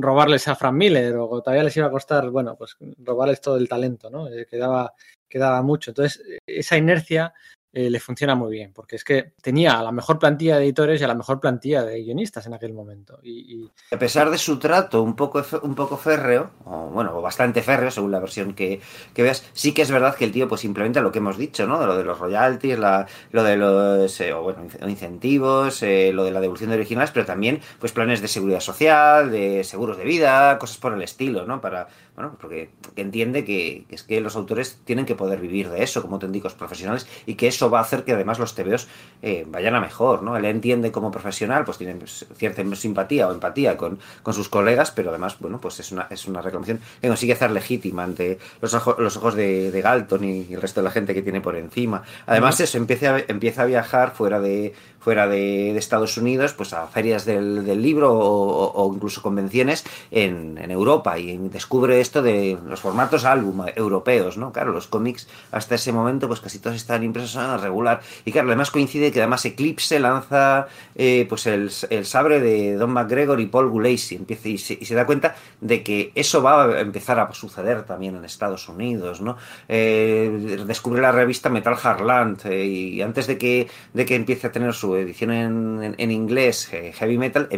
robarles 0.00 0.48
a 0.48 0.56
Frank 0.56 0.74
Miller 0.74 1.16
o 1.16 1.40
todavía 1.40 1.64
les 1.64 1.76
iba 1.76 1.86
a 1.86 1.90
costar, 1.90 2.28
bueno, 2.30 2.56
pues 2.56 2.76
robarles 2.98 3.40
todo 3.40 3.56
el 3.56 3.68
talento, 3.68 4.10
¿no? 4.10 4.28
Eh, 4.28 4.46
quedaba, 4.50 4.94
quedaba 5.28 5.62
mucho. 5.62 5.90
Entonces, 5.92 6.22
esa 6.46 6.76
inercia 6.76 7.32
eh, 7.74 7.88
le 7.88 8.00
funciona 8.00 8.34
muy 8.34 8.50
bien, 8.50 8.72
porque 8.74 8.96
es 8.96 9.04
que 9.04 9.32
tenía 9.40 9.78
a 9.78 9.82
la 9.82 9.92
mejor 9.92 10.18
plantilla 10.18 10.58
de 10.58 10.64
editores 10.64 11.00
y 11.00 11.04
a 11.04 11.08
la 11.08 11.14
mejor 11.14 11.40
plantilla 11.40 11.82
de 11.82 12.02
guionistas 12.02 12.46
en 12.46 12.52
aquel 12.52 12.74
momento. 12.74 13.18
Y. 13.22 13.70
A 13.90 13.98
pesar 13.98 14.30
de 14.30 14.36
su 14.36 14.58
trato 14.58 15.02
un 15.02 15.16
poco, 15.16 15.42
un 15.62 15.74
poco 15.74 15.96
férreo, 15.96 16.50
o 16.66 16.90
bueno, 16.90 17.20
bastante 17.22 17.62
férreo 17.62 17.90
según 17.90 18.10
la 18.10 18.20
versión 18.20 18.52
que, 18.52 18.80
que, 19.14 19.22
veas, 19.22 19.48
sí 19.54 19.72
que 19.72 19.80
es 19.80 19.90
verdad 19.90 20.14
que 20.14 20.26
el 20.26 20.32
tío 20.32 20.48
pues 20.48 20.64
implementa 20.64 21.00
lo 21.00 21.12
que 21.12 21.18
hemos 21.18 21.38
dicho, 21.38 21.66
¿no? 21.66 21.80
De 21.80 21.86
lo 21.86 21.96
de 21.96 22.04
los 22.04 22.18
royalties, 22.18 22.78
la, 22.78 23.06
lo 23.30 23.42
de 23.42 23.56
los 23.56 24.20
eh, 24.20 24.34
o, 24.34 24.42
bueno, 24.42 24.66
incentivos, 24.86 25.82
eh, 25.82 26.12
lo 26.12 26.24
de 26.24 26.30
la 26.30 26.40
devolución 26.40 26.70
de 26.70 26.76
originales, 26.76 27.10
pero 27.10 27.24
también 27.24 27.60
pues 27.78 27.92
planes 27.92 28.20
de 28.20 28.28
seguridad 28.28 28.60
social, 28.60 29.30
de 29.30 29.64
seguros 29.64 29.96
de 29.96 30.04
vida, 30.04 30.58
cosas 30.58 30.76
por 30.76 30.92
el 30.92 31.00
estilo, 31.00 31.46
¿no? 31.46 31.62
Para, 31.62 31.88
bueno, 32.14 32.36
porque 32.38 32.70
entiende 32.96 33.42
que, 33.44 33.86
que 33.88 33.94
es 33.94 34.02
que 34.02 34.20
los 34.20 34.36
autores 34.36 34.78
tienen 34.84 35.06
que 35.06 35.14
poder 35.14 35.40
vivir 35.40 35.70
de 35.70 35.82
eso 35.82 36.02
como 36.02 36.16
auténticos 36.16 36.52
profesionales 36.52 37.06
y 37.24 37.36
que 37.36 37.48
eso 37.48 37.70
va 37.70 37.78
a 37.78 37.82
hacer 37.82 38.04
que 38.04 38.12
además 38.12 38.38
los 38.38 38.54
TVOs 38.54 38.86
eh, 39.22 39.46
vayan 39.48 39.74
a 39.74 39.80
mejor, 39.80 40.22
¿no? 40.22 40.36
Él 40.36 40.44
entiende 40.44 40.92
como 40.92 41.10
profesional, 41.10 41.64
pues 41.64 41.78
tiene 41.78 41.98
cierta 42.36 42.62
simpatía 42.76 43.28
o 43.28 43.32
empatía 43.32 43.78
con, 43.78 43.98
con, 44.22 44.34
sus 44.34 44.50
colegas, 44.50 44.90
pero 44.90 45.08
además, 45.08 45.36
bueno, 45.40 45.58
pues 45.58 45.80
es 45.80 45.90
una, 45.90 46.06
es 46.10 46.26
una 46.26 46.42
reclamación 46.42 46.80
que 47.00 47.08
consigue 47.08 47.32
hacer 47.32 47.50
legítima 47.50 48.04
ante 48.04 48.38
los, 48.60 48.74
ojos, 48.74 48.96
los 48.98 49.16
ojos 49.16 49.34
de, 49.34 49.70
de, 49.70 49.80
Galton 49.80 50.24
y 50.24 50.52
el 50.52 50.60
resto 50.60 50.80
de 50.80 50.84
la 50.84 50.90
gente 50.90 51.14
que 51.14 51.22
tiene 51.22 51.40
por 51.40 51.56
encima. 51.56 52.02
Además, 52.26 52.56
uh 52.56 52.62
-huh. 52.62 52.64
eso 52.64 52.78
empieza 52.78 53.18
empieza 53.26 53.62
a 53.62 53.66
viajar 53.66 54.14
fuera 54.14 54.38
de, 54.38 54.74
fuera 55.02 55.26
de, 55.26 55.76
Estados 55.76 56.16
Unidos, 56.16 56.52
pues 56.52 56.72
a 56.72 56.86
ferias 56.86 57.24
del, 57.24 57.64
del 57.64 57.82
libro 57.82 58.12
o, 58.14 58.92
incluso 58.94 59.20
convenciones 59.20 59.84
en, 60.10 60.58
en, 60.58 60.70
Europa 60.70 61.18
y 61.18 61.36
descubre 61.48 62.00
esto 62.00 62.22
de 62.22 62.56
los 62.66 62.80
formatos 62.80 63.24
álbum 63.24 63.66
europeos, 63.74 64.36
¿no? 64.36 64.52
Claro, 64.52 64.72
los 64.72 64.86
cómics 64.86 65.28
hasta 65.50 65.74
ese 65.74 65.92
momento 65.92 66.28
pues 66.28 66.40
casi 66.40 66.60
todos 66.60 66.76
están 66.76 67.02
impresos 67.02 67.36
a 67.36 67.56
regular 67.56 68.00
y 68.24 68.30
claro, 68.30 68.48
además 68.48 68.70
coincide 68.70 69.10
que 69.10 69.20
además 69.20 69.44
Eclipse 69.44 69.98
lanza 69.98 70.68
eh, 70.94 71.26
pues 71.28 71.46
el, 71.46 71.70
el, 71.90 72.06
sabre 72.06 72.40
de 72.40 72.76
Don 72.76 72.90
McGregor 72.92 73.40
y 73.40 73.46
Paul 73.46 73.70
Gulacy 73.70 74.16
empieza 74.16 74.48
y 74.48 74.58
se, 74.58 74.78
y 74.80 74.84
se, 74.84 74.94
da 74.94 75.04
cuenta 75.04 75.34
de 75.60 75.82
que 75.82 76.12
eso 76.14 76.42
va 76.42 76.64
a 76.64 76.80
empezar 76.80 77.18
a 77.18 77.32
suceder 77.32 77.82
también 77.84 78.14
en 78.14 78.24
Estados 78.24 78.68
Unidos, 78.68 79.20
¿no? 79.20 79.36
Eh, 79.68 80.62
descubre 80.66 81.02
la 81.02 81.12
revista 81.12 81.48
Metal 81.48 81.76
Harland 81.82 82.40
eh, 82.46 82.66
y 82.66 83.02
antes 83.02 83.26
de 83.26 83.38
que, 83.38 83.68
de 83.92 84.04
que 84.04 84.14
empiece 84.14 84.46
a 84.46 84.52
tener 84.52 84.72
su 84.74 84.91
edición 84.96 85.30
en, 85.30 85.82
en, 85.82 85.94
en 85.98 86.10
inglés, 86.10 86.68
eh, 86.72 86.92
Heavy 86.92 87.18
Metal, 87.18 87.48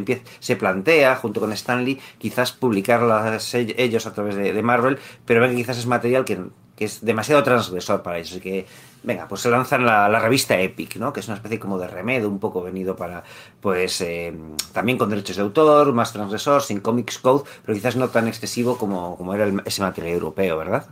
se 0.40 0.56
plantea, 0.56 1.16
junto 1.16 1.40
con 1.40 1.52
Stanley, 1.52 2.00
quizás 2.18 2.52
publicarlas 2.52 3.54
ellos 3.54 4.06
a 4.06 4.12
través 4.12 4.36
de, 4.36 4.62
Marvel, 4.62 4.98
pero 5.24 5.40
ven 5.40 5.50
que 5.50 5.56
quizás 5.56 5.78
es 5.78 5.86
material 5.86 6.24
que, 6.24 6.38
que, 6.76 6.84
es 6.84 7.04
demasiado 7.04 7.42
transgresor 7.42 8.02
para 8.02 8.18
ellos. 8.18 8.32
Así 8.32 8.40
que, 8.40 8.66
venga, 9.02 9.28
pues 9.28 9.42
se 9.42 9.50
lanzan 9.50 9.84
la, 9.84 10.08
la, 10.08 10.18
revista 10.18 10.58
Epic, 10.58 10.96
¿no? 10.96 11.12
Que 11.12 11.20
es 11.20 11.28
una 11.28 11.36
especie 11.36 11.58
como 11.58 11.78
de 11.78 11.88
remedio, 11.88 12.28
un 12.28 12.40
poco 12.40 12.62
venido 12.62 12.96
para, 12.96 13.24
pues, 13.60 14.00
eh, 14.00 14.34
también 14.72 14.98
con 14.98 15.10
derechos 15.10 15.36
de 15.36 15.42
autor, 15.42 15.92
más 15.92 16.12
transgresor, 16.12 16.62
sin 16.62 16.80
Comics 16.80 17.18
Code, 17.18 17.44
pero 17.64 17.74
quizás 17.74 17.96
no 17.96 18.08
tan 18.08 18.28
excesivo 18.28 18.78
como, 18.78 19.16
como 19.16 19.34
era 19.34 19.44
el, 19.44 19.62
ese 19.64 19.82
material 19.82 20.14
europeo, 20.14 20.56
¿verdad? 20.58 20.86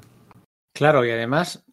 Claro, 0.74 1.04
y 1.04 1.10
además 1.10 1.64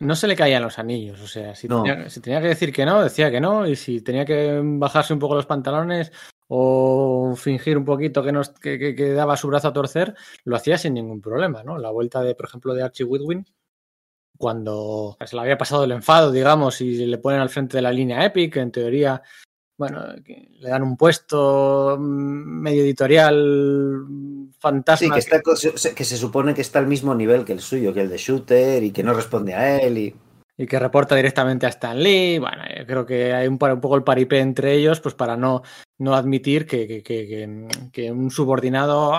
no 0.00 0.14
se 0.14 0.26
le 0.26 0.36
caían 0.36 0.62
los 0.62 0.78
anillos, 0.78 1.20
o 1.20 1.26
sea, 1.26 1.54
si, 1.54 1.68
no. 1.68 1.82
tenía, 1.82 2.10
si, 2.10 2.20
tenía, 2.20 2.40
que 2.40 2.48
decir 2.48 2.72
que 2.72 2.84
no, 2.84 3.02
decía 3.02 3.30
que 3.30 3.40
no, 3.40 3.66
y 3.66 3.76
si 3.76 4.00
tenía 4.00 4.24
que 4.24 4.60
bajarse 4.62 5.12
un 5.12 5.18
poco 5.18 5.34
los 5.34 5.46
pantalones 5.46 6.12
o 6.48 7.34
fingir 7.36 7.78
un 7.78 7.84
poquito 7.84 8.22
que, 8.22 8.32
nos, 8.32 8.50
que, 8.50 8.78
que, 8.78 8.94
que 8.94 9.12
daba 9.12 9.36
su 9.36 9.48
brazo 9.48 9.68
a 9.68 9.72
torcer, 9.72 10.14
lo 10.44 10.56
hacía 10.56 10.78
sin 10.78 10.94
ningún 10.94 11.20
problema, 11.20 11.62
¿no? 11.62 11.78
La 11.78 11.90
vuelta 11.90 12.20
de, 12.22 12.34
por 12.34 12.46
ejemplo, 12.46 12.74
de 12.74 12.82
Archie 12.82 13.04
Whitwin, 13.04 13.46
cuando 14.36 15.16
se 15.24 15.36
le 15.36 15.42
había 15.42 15.58
pasado 15.58 15.84
el 15.84 15.92
enfado, 15.92 16.32
digamos, 16.32 16.80
y 16.80 17.06
le 17.06 17.18
ponen 17.18 17.40
al 17.40 17.50
frente 17.50 17.78
de 17.78 17.82
la 17.82 17.92
línea 17.92 18.24
Epic, 18.24 18.56
en 18.56 18.72
teoría, 18.72 19.22
bueno, 19.76 20.04
le 20.24 20.68
dan 20.68 20.82
un 20.82 20.96
puesto 20.96 21.96
medio 21.98 22.82
editorial 22.82 24.06
fantasma. 24.58 25.06
Sí, 25.06 25.10
que, 25.10 25.18
está, 25.18 25.40
que 25.94 26.04
se 26.04 26.16
supone 26.16 26.54
que 26.54 26.60
está 26.60 26.78
al 26.78 26.86
mismo 26.86 27.14
nivel 27.14 27.44
que 27.44 27.52
el 27.52 27.60
suyo, 27.60 27.92
que 27.92 28.02
el 28.02 28.08
de 28.08 28.18
Shooter, 28.18 28.82
y 28.82 28.92
que 28.92 29.02
no 29.02 29.14
responde 29.14 29.54
a 29.54 29.80
él. 29.80 29.98
Y 29.98 30.14
y 30.56 30.66
que 30.66 30.78
reporta 30.78 31.16
directamente 31.16 31.66
a 31.66 31.70
Stan 31.70 31.98
Lee. 31.98 32.38
Bueno, 32.38 32.62
yo 32.76 32.86
creo 32.86 33.06
que 33.06 33.32
hay 33.32 33.48
un, 33.48 33.58
un 33.60 33.80
poco 33.80 33.96
el 33.96 34.04
paripé 34.04 34.38
entre 34.38 34.74
ellos, 34.74 35.00
pues 35.00 35.14
para 35.14 35.36
no 35.36 35.62
no 35.96 36.14
admitir 36.14 36.66
que, 36.66 36.86
que, 36.88 37.02
que, 37.02 37.68
que 37.92 38.10
un 38.10 38.30
subordinado 38.30 39.12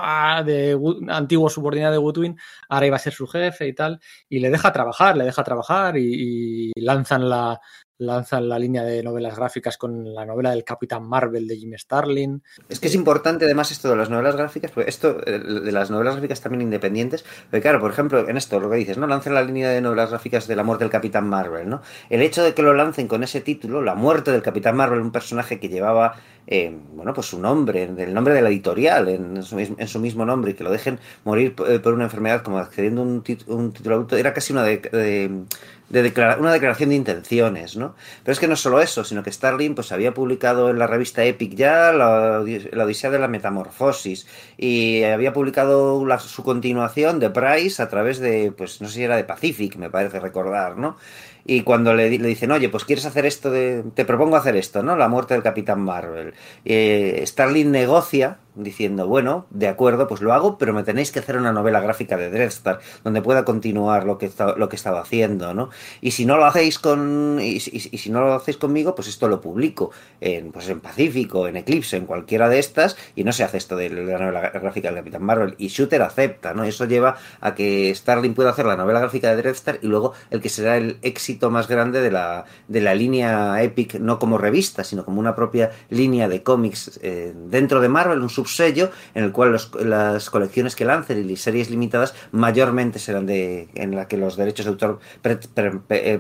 de 0.46 0.78
antiguo 1.08 1.50
subordinado 1.50 1.94
de 1.94 1.98
Woodwin 1.98 2.38
ahora 2.68 2.86
iba 2.86 2.98
a 2.98 3.00
ser 3.00 3.14
su 3.14 3.28
jefe 3.28 3.68
y 3.68 3.74
tal, 3.74 4.00
y 4.28 4.40
le 4.40 4.50
deja 4.50 4.74
trabajar, 4.74 5.16
le 5.16 5.24
deja 5.24 5.44
trabajar 5.44 5.98
y, 5.98 6.72
y 6.76 6.82
lanzan 6.82 7.30
la, 7.30 7.60
lanzan 7.98 8.50
la 8.50 8.60
línea 8.60 8.84
de 8.84 9.02
novelas 9.04 9.36
gráficas 9.36 9.78
con 9.78 10.14
la 10.14 10.26
novela 10.26 10.52
del 10.52 10.64
Capitán 10.64 11.08
Marvel 11.08 11.48
de 11.48 11.58
Jim 11.58 11.74
Starlin. 11.78 12.44
Es 12.70 12.80
que 12.80 12.88
es 12.88 12.96
importante 12.96 13.46
además 13.46 13.72
esto 13.72 13.90
de 13.90 13.96
las 13.96 14.10
novelas 14.10 14.36
gráficas, 14.36 14.72
porque 14.72 14.90
esto 14.90 15.14
de 15.14 15.72
las 15.72 15.90
novelas 15.90 16.16
gráficas 16.16 16.42
también 16.42 16.62
independientes, 16.62 17.24
porque 17.46 17.62
claro, 17.62 17.80
por 17.80 17.92
ejemplo, 17.92 18.28
en 18.28 18.38
esto 18.38 18.60
lo 18.60 18.70
que 18.70 18.78
dices, 18.78 18.98
¿no? 18.98 19.08
Lanzan 19.08 19.34
la 19.34 19.44
línea 19.44 19.70
de 19.70 19.82
novelas 19.82 20.10
gráficas 20.10 20.48
de 20.48 20.56
la 20.56 20.64
muerte 20.64 20.84
del 20.84 20.92
Capitán 20.92 21.30
Marvel, 21.30 21.70
¿no? 21.70 21.82
El 22.10 22.22
hecho 22.22 22.44
de 22.44 22.54
que 22.54 22.62
lo 22.62 22.74
lancen 22.74 23.08
con 23.08 23.24
ese 23.24 23.42
título, 23.42 23.82
La 23.82 23.96
muerte 23.96 24.32
del 24.32 24.42
Capitán 24.42 24.76
Marvel, 24.76 25.00
un 25.00 25.12
personaje 25.12 25.60
que 25.60 25.70
llevaba 25.70 26.16
eh, 26.48 26.76
bueno, 26.94 27.14
pues 27.14 27.28
su 27.28 27.40
nombre, 27.40 27.84
el 27.84 28.14
nombre 28.14 28.34
de 28.34 28.42
la 28.42 28.50
editorial, 28.50 29.08
en 29.08 29.44
su, 29.44 29.58
en 29.60 29.88
su, 29.88 30.00
mismo 30.00 30.26
nombre, 30.26 30.52
y 30.52 30.54
que 30.54 30.64
lo 30.64 30.72
dejen 30.72 31.00
morir 31.24 31.56
por, 31.56 31.82
por 31.82 31.94
una 31.94 32.04
enfermedad 32.04 32.44
como 32.44 32.60
accediendo 32.60 33.02
a 33.02 33.06
un, 33.06 33.24
un 33.48 33.74
título 33.74 33.96
adulto, 33.96 34.18
era 34.18 34.34
casi 34.34 34.54
una 34.54 34.64
de, 34.64 34.78
de, 34.78 35.46
de 35.90 36.02
declarar, 36.02 36.40
una 36.40 36.52
declaración 36.52 36.90
de 36.90 36.96
intenciones, 36.96 37.78
¿no? 37.78 37.96
Pero 38.24 38.34
es 38.34 38.40
que 38.40 38.48
no 38.48 38.56
solo 38.56 38.82
eso, 38.82 39.04
sino 39.04 39.24
que 39.24 39.32
Starling 39.32 39.76
pues 39.76 39.92
había 39.92 40.14
publicado 40.14 40.70
en 40.70 40.80
la 40.80 40.88
revista 40.88 41.24
Epic 41.24 41.56
ya 41.56 41.92
la, 41.92 42.44
la 42.72 42.86
Odisea 42.86 43.12
de 43.12 43.20
la 43.20 43.28
Metamorfosis 43.28 44.28
y 44.58 45.04
había 45.04 45.34
publicado 45.34 46.06
la, 46.06 46.20
su 46.20 46.44
continuación 46.44 47.20
de 47.20 47.30
Price 47.30 47.82
a 47.82 47.90
través 47.90 48.20
de, 48.20 48.52
pues 48.52 48.82
no 48.82 48.88
sé 48.88 48.96
si 48.96 49.04
era 49.04 49.16
de 49.16 49.24
Pacific, 49.24 49.76
me 49.78 49.90
parece 49.90 50.20
recordar, 50.20 50.78
¿no? 50.78 50.98
Y 51.46 51.62
cuando 51.62 51.94
le, 51.94 52.10
le, 52.10 52.28
dicen, 52.28 52.52
oye, 52.52 52.70
pues 52.70 52.86
quieres 52.86 53.06
hacer 53.06 53.26
esto, 53.26 53.52
de, 53.52 53.84
te 53.94 54.04
propongo 54.04 54.36
hacer 54.36 54.56
esto, 54.56 54.82
¿no? 54.82 54.96
La 54.96 55.08
muerte 55.08 55.36
del 55.36 55.44
Capitán 55.44 55.82
Marvel. 55.82 56.34
Eh, 56.66 57.24
Starling 57.26 57.72
negocia 57.72 58.40
diciendo, 58.56 59.08
bueno, 59.08 59.46
de 59.50 59.68
acuerdo, 59.68 60.08
pues 60.08 60.22
lo 60.22 60.34
hago, 60.34 60.58
pero 60.58 60.74
me 60.74 60.84
tenéis 60.84 61.12
que 61.12 61.20
hacer 61.20 61.38
una 61.38 61.52
novela 61.52 61.80
gráfica 61.80 62.18
de 62.18 62.30
Dreadstar 62.30 62.80
donde 63.04 63.22
pueda 63.22 63.46
continuar 63.46 64.06
lo 64.06 64.18
que, 64.18 64.26
está, 64.26 64.56
lo 64.56 64.70
que 64.70 64.76
estaba 64.76 65.02
haciendo, 65.02 65.54
¿no? 65.54 65.70
Y 66.02 66.12
si 66.12 66.26
no 66.26 66.38
lo 66.38 66.46
hacéis 66.46 66.80
con 66.80 67.40
y, 67.42 67.60
si 67.60 68.10
no 68.10 68.22
lo 68.22 68.34
hacéis 68.34 68.58
conmigo, 68.58 68.96
pues 68.96 69.08
esto 69.08 69.28
lo 69.28 69.42
publico 69.42 69.92
en 70.22 70.52
pues 70.52 70.70
en 70.70 70.80
Pacífico, 70.80 71.48
en 71.48 71.58
Eclipse, 71.58 71.98
en 71.98 72.06
cualquiera 72.06 72.50
de 72.50 72.60
estas 72.60 72.98
y 73.16 73.24
no 73.24 73.32
se 73.32 73.44
hace 73.44 73.58
esto 73.58 73.76
de 73.76 73.90
la 73.90 74.18
novela 74.18 74.50
gráfica 74.50 74.90
del 74.90 74.98
Capitán 74.98 75.24
Marvel 75.24 75.56
y 75.58 75.68
Shooter 75.68 76.02
acepta, 76.02 76.54
¿no? 76.54 76.64
Eso 76.64 76.86
lleva 76.86 77.18
a 77.42 77.56
que 77.56 77.94
Starling 77.94 78.34
pueda 78.34 78.52
hacer 78.52 78.66
la 78.66 78.78
novela 78.78 79.00
gráfica 79.00 79.30
de 79.30 79.38
Dreadstar 79.38 79.80
y 79.82 79.88
luego 79.88 80.14
el 80.30 80.42
que 80.42 80.50
será 80.50 80.78
el 80.78 80.98
éxito 81.02 81.52
más 81.52 81.68
grande 81.68 82.02
de 82.02 82.12
la 82.12 82.46
de 82.68 82.82
la 82.82 82.96
línea 82.96 83.62
Epic 83.62 83.96
no 83.96 84.20
como 84.20 84.38
revista, 84.38 84.84
sino 84.84 85.06
como 85.06 85.20
una 85.20 85.36
propia 85.36 85.72
línea 85.90 86.28
de 86.28 86.44
cómics 86.44 87.00
eh, 87.02 87.34
dentro 87.36 87.82
de 87.82 87.90
Marvel, 87.90 88.22
un 88.22 88.30
subsello 88.46 88.92
en 89.14 89.24
el 89.24 89.32
cual 89.32 89.58
las 89.82 90.30
colecciones 90.30 90.76
que 90.76 90.86
lancen 90.86 91.30
y 91.30 91.36
series 91.36 91.70
limitadas 91.70 92.14
mayormente 92.32 93.00
serán 93.00 93.26
de 93.26 93.70
en 93.76 93.96
la 93.96 94.08
que 94.08 94.18
los 94.18 94.38
derechos 94.38 94.66
de 94.66 94.72
autor 94.72 95.00
per, 95.22 95.40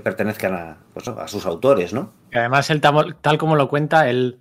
pertenezcan 0.01 0.53
a, 0.53 0.77
pues, 0.93 1.07
a, 1.07 1.27
sus 1.27 1.45
autores, 1.45 1.93
¿no? 1.93 2.13
Y 2.31 2.37
además, 2.37 2.69
él, 2.69 2.81
tal 2.81 3.37
como 3.37 3.55
lo 3.55 3.69
cuenta, 3.69 4.09
él 4.09 4.39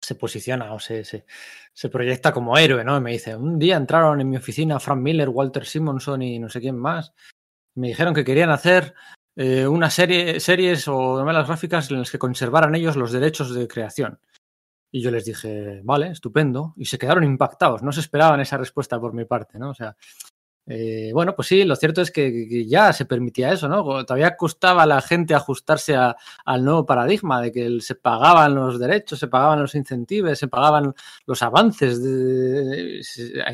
se 0.00 0.14
posiciona 0.14 0.72
o 0.72 0.78
se, 0.78 1.04
se, 1.04 1.88
proyecta 1.90 2.32
como 2.32 2.56
héroe, 2.56 2.84
¿no? 2.84 3.00
Me 3.00 3.12
dice, 3.12 3.36
un 3.36 3.58
día 3.58 3.76
entraron 3.76 4.20
en 4.20 4.28
mi 4.28 4.36
oficina 4.36 4.80
Frank 4.80 5.00
Miller, 5.00 5.28
Walter 5.28 5.66
Simonson 5.66 6.22
y 6.22 6.38
no 6.38 6.48
sé 6.48 6.60
quién 6.60 6.78
más. 6.78 7.12
Me 7.74 7.88
dijeron 7.88 8.14
que 8.14 8.24
querían 8.24 8.50
hacer 8.50 8.94
eh, 9.36 9.66
una 9.66 9.90
serie, 9.90 10.40
series 10.40 10.88
o 10.88 11.18
novelas 11.18 11.46
gráficas 11.46 11.90
en 11.90 12.00
las 12.00 12.10
que 12.10 12.18
conservaran 12.18 12.74
ellos 12.74 12.96
los 12.96 13.12
derechos 13.12 13.54
de 13.54 13.68
creación. 13.68 14.18
Y 14.90 15.02
yo 15.02 15.10
les 15.10 15.24
dije, 15.24 15.80
vale, 15.84 16.08
estupendo. 16.08 16.74
Y 16.76 16.86
se 16.86 16.98
quedaron 16.98 17.24
impactados. 17.24 17.82
No 17.82 17.92
se 17.92 18.00
esperaban 18.00 18.40
esa 18.40 18.56
respuesta 18.56 18.98
por 19.00 19.12
mi 19.12 19.24
parte, 19.24 19.58
¿no? 19.58 19.70
O 19.70 19.74
sea, 19.74 19.96
eh, 20.70 21.12
bueno, 21.14 21.34
pues 21.34 21.48
sí, 21.48 21.64
lo 21.64 21.76
cierto 21.76 22.02
es 22.02 22.10
que, 22.10 22.66
ya 22.66 22.92
se 22.92 23.06
permitía 23.06 23.52
eso, 23.52 23.68
¿no? 23.68 23.82
Todavía 24.04 24.36
costaba 24.36 24.82
a 24.82 24.86
la 24.86 25.00
gente 25.00 25.34
ajustarse 25.34 25.96
a, 25.96 26.14
al 26.44 26.62
nuevo 26.62 26.84
paradigma 26.84 27.40
de 27.40 27.52
que 27.52 27.80
se 27.80 27.94
pagaban 27.94 28.54
los 28.54 28.78
derechos, 28.78 29.18
se 29.18 29.28
pagaban 29.28 29.62
los 29.62 29.74
incentivos, 29.74 30.38
se 30.38 30.48
pagaban 30.48 30.94
los 31.26 31.42
avances. 31.42 31.98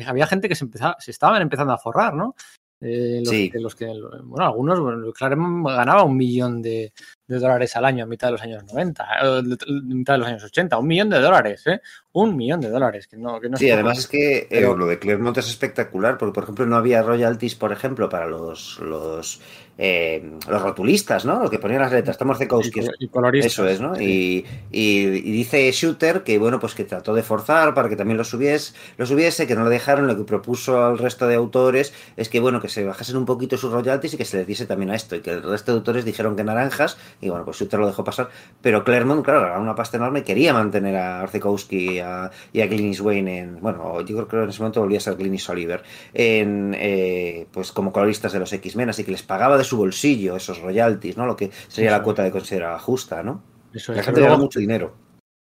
Había 0.05 0.27
gente 0.27 0.49
que 0.49 0.55
se, 0.55 0.65
empezaba, 0.65 0.97
se 0.99 1.11
estaban 1.11 1.41
empezando 1.41 1.71
a 1.71 1.77
forrar, 1.77 2.13
¿no? 2.15 2.35
Eh, 2.81 3.19
los, 3.21 3.29
sí. 3.29 3.49
que, 3.49 3.59
los 3.59 3.73
que, 3.73 3.85
bueno, 3.85 4.45
algunos, 4.45 4.79
bueno, 4.79 5.11
Claremont 5.13 5.65
ganaba 5.65 6.03
un 6.03 6.17
millón 6.17 6.61
de, 6.61 6.91
de, 7.25 7.39
dólares 7.39 7.75
al 7.77 7.85
año 7.85 8.03
a 8.03 8.07
mitad 8.07 8.27
de 8.27 8.31
los 8.33 8.41
años 8.41 8.63
90, 8.65 9.03
a 9.03 9.41
mitad 9.41 10.13
de 10.13 10.17
los 10.19 10.27
años 10.27 10.43
80, 10.43 10.77
un 10.77 10.87
millón 10.87 11.09
de 11.09 11.19
dólares, 11.19 11.65
¿eh? 11.67 11.79
Un 12.11 12.35
millón 12.35 12.59
de 12.59 12.69
dólares. 12.69 13.07
Que 13.07 13.17
no, 13.17 13.39
que 13.39 13.49
no 13.49 13.57
sí, 13.57 13.69
además 13.71 13.99
es 13.99 14.07
que 14.07 14.47
pero... 14.49 14.73
eh, 14.73 14.77
lo 14.77 14.85
de 14.87 14.99
Claremont 14.99 15.37
es 15.37 15.47
espectacular, 15.47 16.17
porque 16.17 16.33
por 16.33 16.43
ejemplo 16.43 16.65
no 16.65 16.75
había 16.75 17.01
royalties, 17.01 17.55
por 17.55 17.71
ejemplo, 17.71 18.09
para 18.09 18.27
los, 18.27 18.77
los 18.79 19.39
eh, 19.77 20.23
los 20.47 20.61
rotulistas, 20.61 21.25
¿no? 21.25 21.43
Lo 21.43 21.49
que 21.49 21.59
ponían 21.59 21.81
las 21.81 21.91
letras, 21.91 22.17
Tomás 22.17 22.37
Zekowski. 22.37 22.81
Y, 22.99 23.39
eso 23.39 23.67
es, 23.67 23.81
¿no? 23.81 23.95
Sí. 23.95 24.45
Y, 24.71 24.79
y, 24.79 25.07
y, 25.17 25.31
dice 25.31 25.69
Shooter 25.71 26.23
que, 26.23 26.37
bueno, 26.37 26.59
pues 26.59 26.75
que 26.75 26.85
trató 26.85 27.13
de 27.13 27.23
forzar 27.23 27.73
para 27.73 27.89
que 27.89 27.95
también 27.95 28.17
lo 28.17 28.23
subiese, 28.23 28.73
lo 28.97 29.05
subiese, 29.05 29.47
que 29.47 29.55
no 29.55 29.63
lo 29.63 29.69
dejaron. 29.69 30.07
Lo 30.07 30.15
que 30.15 30.23
propuso 30.23 30.85
al 30.85 30.97
resto 30.97 31.27
de 31.27 31.35
autores 31.35 31.93
es 32.15 32.29
que, 32.29 32.39
bueno, 32.39 32.61
que 32.61 32.69
se 32.69 32.83
bajasen 32.85 33.17
un 33.17 33.25
poquito 33.25 33.57
sus 33.57 33.71
royalties 33.71 34.13
y 34.13 34.17
que 34.17 34.25
se 34.25 34.37
les 34.37 34.47
diese 34.47 34.65
también 34.65 34.91
a 34.91 34.95
esto. 34.95 35.15
Y 35.15 35.21
que 35.21 35.31
el 35.31 35.43
resto 35.43 35.71
de 35.71 35.79
autores 35.79 36.05
dijeron 36.05 36.35
que 36.35 36.43
naranjas, 36.43 36.97
y 37.19 37.29
bueno, 37.29 37.43
pues 37.43 37.57
Shooter 37.57 37.79
lo 37.79 37.87
dejó 37.87 38.03
pasar. 38.03 38.29
Pero 38.61 38.83
Claremont, 38.83 39.25
claro, 39.25 39.41
era 39.45 39.59
una 39.59 39.75
pasta 39.75 39.97
enorme, 39.97 40.23
quería 40.23 40.53
mantener 40.53 40.95
a 40.95 41.23
Orzekowski 41.23 41.95
y 41.95 41.99
a, 41.99 42.31
y 42.53 42.61
a 42.61 42.67
Glynis 42.67 43.01
Wayne 43.01 43.39
en, 43.39 43.59
bueno, 43.61 43.99
yo 44.01 44.15
creo 44.15 44.27
que 44.27 44.37
en 44.37 44.49
ese 44.49 44.59
momento 44.59 44.79
volvía 44.79 44.99
a 44.99 45.01
ser 45.01 45.15
Glynis 45.15 45.49
Oliver, 45.49 45.83
en, 46.13 46.75
eh, 46.77 47.47
pues 47.51 47.71
como 47.71 47.91
coloristas 47.91 48.31
de 48.31 48.39
los 48.39 48.53
X-Men, 48.53 48.89
así 48.89 49.03
que 49.03 49.11
les 49.11 49.23
pagaba 49.23 49.57
de 49.57 49.64
su 49.65 49.77
bolsillo 49.77 50.35
esos 50.35 50.61
royalties, 50.61 51.17
¿no? 51.17 51.25
Lo 51.25 51.35
que 51.35 51.51
sería 51.67 51.89
Eso 51.91 51.97
la 51.97 52.03
cuota 52.03 52.23
de 52.23 52.31
considerada 52.31 52.79
justa, 52.79 53.23
¿no? 53.23 53.43
Eso 53.73 53.91
es. 53.91 53.97
La 53.97 54.03
gente 54.03 54.21
luego, 54.21 54.37
mucho 54.37 54.59
dinero. 54.59 54.95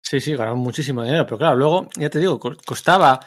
Sí, 0.02 0.20
sí, 0.20 0.36
ganaron 0.36 0.60
muchísimo 0.60 1.04
dinero, 1.04 1.26
pero 1.26 1.38
claro, 1.38 1.56
luego, 1.56 1.90
ya 1.98 2.10
te 2.10 2.20
digo, 2.20 2.40
costaba 2.40 3.20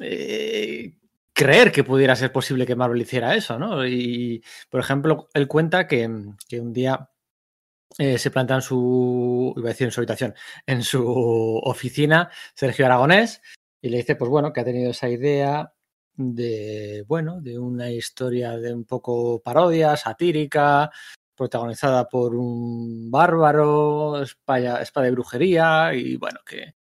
eh, 0.00 0.94
creer 1.32 1.72
que 1.72 1.84
pudiera 1.84 2.16
ser 2.16 2.32
posible 2.32 2.66
que 2.66 2.76
Marvel 2.76 3.02
hiciera 3.02 3.34
eso, 3.34 3.58
¿no? 3.58 3.86
Y, 3.86 4.42
por 4.70 4.80
ejemplo, 4.80 5.28
él 5.34 5.48
cuenta 5.48 5.86
que, 5.86 6.08
que 6.48 6.60
un 6.60 6.72
día 6.72 7.10
eh, 7.98 8.18
se 8.18 8.30
planta 8.30 8.54
en 8.54 8.62
su, 8.62 9.54
iba 9.56 9.68
a 9.68 9.72
decir 9.72 9.86
en 9.86 9.92
su 9.92 10.00
habitación, 10.00 10.34
en 10.66 10.82
su 10.82 11.60
oficina, 11.62 12.30
Sergio 12.54 12.86
Aragonés, 12.86 13.40
y 13.80 13.88
le 13.88 13.98
dice, 13.98 14.16
pues 14.16 14.30
bueno, 14.30 14.52
que 14.52 14.60
ha 14.60 14.64
tenido 14.64 14.90
esa 14.90 15.08
idea 15.08 15.73
de, 16.16 17.04
bueno, 17.06 17.40
de 17.40 17.58
una 17.58 17.90
historia 17.90 18.56
de 18.56 18.72
un 18.72 18.84
poco 18.84 19.40
parodia, 19.42 19.96
satírica, 19.96 20.90
protagonizada 21.34 22.08
por 22.08 22.34
un 22.34 23.10
bárbaro, 23.10 24.22
espada, 24.22 24.80
espada 24.82 25.06
de 25.06 25.12
brujería, 25.12 25.94
y 25.94 26.16
bueno, 26.16 26.40
que, 26.46 26.74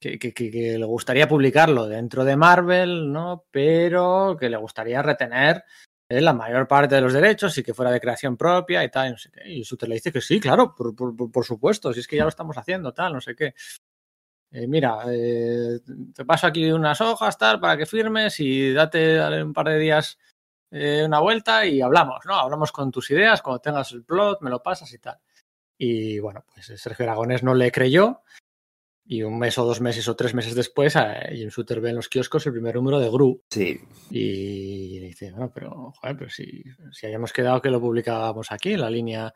que, 0.00 0.18
que, 0.18 0.78
le 0.78 0.84
gustaría 0.84 1.28
publicarlo 1.28 1.86
dentro 1.86 2.24
de 2.24 2.36
Marvel, 2.36 3.12
¿no? 3.12 3.46
Pero 3.50 4.36
que 4.38 4.50
le 4.50 4.56
gustaría 4.56 5.02
retener 5.02 5.64
eh, 6.10 6.20
la 6.20 6.32
mayor 6.34 6.68
parte 6.68 6.94
de 6.94 7.00
los 7.00 7.12
derechos 7.12 7.56
y 7.58 7.62
que 7.62 7.74
fuera 7.74 7.90
de 7.90 8.00
creación 8.00 8.36
propia 8.36 8.84
y 8.84 8.90
tal, 8.90 9.08
y 9.08 9.10
no 9.12 9.18
sé 9.18 9.30
qué. 9.30 9.48
Y 9.48 9.64
Suter 9.64 9.88
le 9.88 9.96
dice 9.96 10.12
que 10.12 10.20
sí, 10.20 10.38
claro, 10.40 10.74
por, 10.74 10.94
por, 10.94 11.30
por 11.30 11.44
supuesto, 11.44 11.92
si 11.92 12.00
es 12.00 12.06
que 12.06 12.16
ya 12.16 12.24
lo 12.24 12.28
estamos 12.28 12.56
haciendo, 12.58 12.92
tal, 12.92 13.14
no 13.14 13.20
sé 13.20 13.34
qué 13.34 13.54
eh, 14.50 14.66
mira, 14.66 15.02
eh, 15.06 15.80
te 16.14 16.24
paso 16.24 16.46
aquí 16.46 16.70
unas 16.72 17.00
hojas, 17.00 17.36
tal, 17.36 17.60
para 17.60 17.76
que 17.76 17.86
firmes 17.86 18.40
y 18.40 18.72
date, 18.72 19.42
un 19.42 19.52
par 19.52 19.68
de 19.68 19.78
días 19.78 20.18
eh, 20.70 21.02
una 21.04 21.20
vuelta 21.20 21.66
y 21.66 21.80
hablamos, 21.80 22.24
¿no? 22.26 22.34
Hablamos 22.34 22.72
con 22.72 22.90
tus 22.90 23.10
ideas, 23.10 23.42
cuando 23.42 23.60
tengas 23.60 23.92
el 23.92 24.04
plot, 24.04 24.40
me 24.42 24.50
lo 24.50 24.62
pasas 24.62 24.92
y 24.92 24.98
tal. 24.98 25.18
Y 25.76 26.18
bueno, 26.18 26.44
pues 26.52 26.72
Sergio 26.80 27.04
Aragonés 27.04 27.42
no 27.42 27.54
le 27.54 27.70
creyó 27.70 28.22
y 29.10 29.22
un 29.22 29.38
mes 29.38 29.56
o 29.56 29.64
dos 29.64 29.80
meses 29.80 30.06
o 30.06 30.14
tres 30.14 30.34
meses 30.34 30.54
después, 30.54 30.94
eh, 30.94 31.30
Jim 31.34 31.48
Shooter 31.48 31.80
ve 31.80 31.88
en 31.88 31.96
los 31.96 32.10
kioscos 32.10 32.46
el 32.46 32.52
primer 32.52 32.74
número 32.74 33.00
de 33.00 33.08
Gru. 33.08 33.42
Sí. 33.48 33.80
Y 34.10 34.98
dice, 34.98 35.30
bueno, 35.30 35.50
pero, 35.52 35.92
joder, 35.96 36.16
pero 36.18 36.30
si, 36.30 36.62
si 36.92 37.06
habíamos 37.06 37.32
quedado 37.32 37.62
que 37.62 37.70
lo 37.70 37.80
publicábamos 37.80 38.52
aquí, 38.52 38.74
en 38.74 38.82
la 38.82 38.90
línea. 38.90 39.32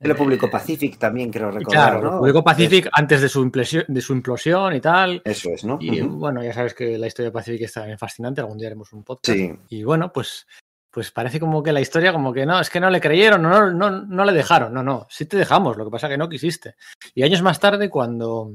Lo 0.00 0.16
publicó 0.16 0.48
Pacific 0.48 0.98
también, 0.98 1.30
creo 1.30 1.50
recordar, 1.50 1.90
claro, 1.90 2.10
¿no? 2.12 2.18
publicó 2.20 2.42
Pacific 2.42 2.86
es... 2.86 2.90
antes 2.94 3.20
de 3.20 3.28
su, 3.28 3.42
implosión, 3.42 3.84
de 3.88 4.00
su 4.00 4.14
implosión 4.14 4.74
y 4.74 4.80
tal. 4.80 5.20
Eso 5.22 5.50
es, 5.50 5.64
¿no? 5.64 5.76
Y 5.78 6.00
uh 6.00 6.06
-huh. 6.06 6.18
bueno, 6.18 6.42
ya 6.42 6.54
sabes 6.54 6.72
que 6.72 6.96
la 6.96 7.06
historia 7.06 7.28
de 7.28 7.34
Pacific 7.34 7.60
está 7.60 7.84
bien 7.84 7.98
fascinante, 7.98 8.40
algún 8.40 8.56
día 8.56 8.68
haremos 8.68 8.90
un 8.94 9.04
podcast. 9.04 9.36
Sí. 9.36 9.52
Y 9.68 9.84
bueno, 9.84 10.10
pues 10.14 10.46
pues 10.90 11.12
parece 11.12 11.38
como 11.38 11.62
que 11.62 11.72
la 11.72 11.80
historia, 11.80 12.12
como 12.12 12.32
que 12.32 12.46
no, 12.46 12.58
es 12.58 12.68
que 12.68 12.80
no 12.80 12.90
le 12.90 13.00
creyeron, 13.00 13.42
no, 13.42 13.70
no, 13.70 13.90
no 13.90 14.24
le 14.24 14.32
dejaron, 14.32 14.74
no, 14.74 14.82
no, 14.82 15.06
sí 15.08 15.24
te 15.26 15.36
dejamos, 15.36 15.76
lo 15.76 15.84
que 15.84 15.90
pasa 15.90 16.08
que 16.08 16.18
no 16.18 16.28
quisiste. 16.28 16.74
Y 17.14 17.22
años 17.22 17.42
más 17.42 17.60
tarde, 17.60 17.88
cuando, 17.88 18.54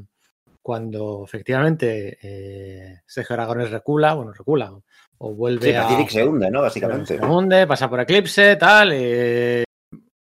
cuando 0.66 1.22
efectivamente 1.24 2.18
eh, 2.24 3.02
Sergio 3.06 3.36
Aragones 3.36 3.70
recula, 3.70 4.16
bueno, 4.16 4.34
recula, 4.34 4.74
o 5.20 5.36
vuelve 5.36 5.68
sí, 5.68 5.74
Pacific 5.74 6.08
a... 6.08 6.12
se 6.12 6.24
hunde, 6.24 6.50
¿no? 6.50 6.62
Básicamente. 6.64 7.20
Se 7.20 7.24
hunde, 7.24 7.68
pasa 7.68 7.88
por 7.88 8.00
Eclipse, 8.00 8.56
tal, 8.56 8.90
eh, 8.92 9.64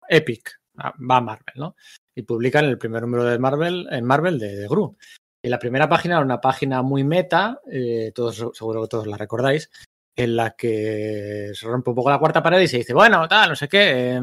Epic, 0.09 0.59
va 0.77 1.15
a 1.15 1.21
Marvel, 1.21 1.53
¿no? 1.55 1.77
Y 2.13 2.23
publican 2.23 2.65
el 2.65 2.77
primer 2.77 3.03
número 3.03 3.23
de 3.23 3.39
Marvel, 3.39 3.87
en 3.89 4.03
Marvel 4.03 4.37
de, 4.37 4.53
de 4.57 4.67
Gru. 4.67 4.97
Y 5.41 5.47
la 5.47 5.59
primera 5.59 5.87
página 5.87 6.15
era 6.15 6.25
una 6.25 6.41
página 6.41 6.81
muy 6.81 7.05
meta, 7.05 7.61
eh, 7.71 8.11
todos, 8.13 8.51
seguro 8.51 8.81
que 8.81 8.89
todos 8.89 9.07
la 9.07 9.15
recordáis, 9.15 9.71
en 10.13 10.35
la 10.35 10.57
que 10.57 11.51
se 11.53 11.67
rompe 11.67 11.91
un 11.91 11.95
poco 11.95 12.09
la 12.09 12.19
cuarta 12.19 12.43
pared 12.43 12.59
y 12.59 12.67
se 12.67 12.79
dice, 12.79 12.93
bueno, 12.93 13.29
tal, 13.29 13.51
no 13.51 13.55
sé 13.55 13.69
qué. 13.69 14.21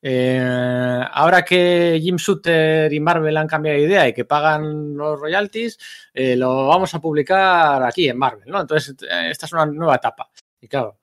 Eh, 0.00 1.00
ahora 1.12 1.44
que 1.44 1.98
Jim 2.00 2.16
Shooter 2.16 2.92
y 2.92 3.00
Marvel 3.00 3.36
han 3.36 3.48
cambiado 3.48 3.78
de 3.78 3.84
idea 3.84 4.08
y 4.08 4.12
que 4.12 4.24
pagan 4.24 4.96
los 4.96 5.18
royalties, 5.18 5.78
eh, 6.14 6.36
lo 6.36 6.68
vamos 6.68 6.94
a 6.94 7.00
publicar 7.00 7.82
aquí 7.82 8.08
en 8.08 8.18
Marvel, 8.18 8.48
¿no? 8.48 8.60
Entonces, 8.60 8.94
eh, 9.02 9.30
esta 9.30 9.46
es 9.46 9.52
una 9.52 9.66
nueva 9.66 9.96
etapa. 9.96 10.30
Y 10.60 10.68
claro, 10.68 10.98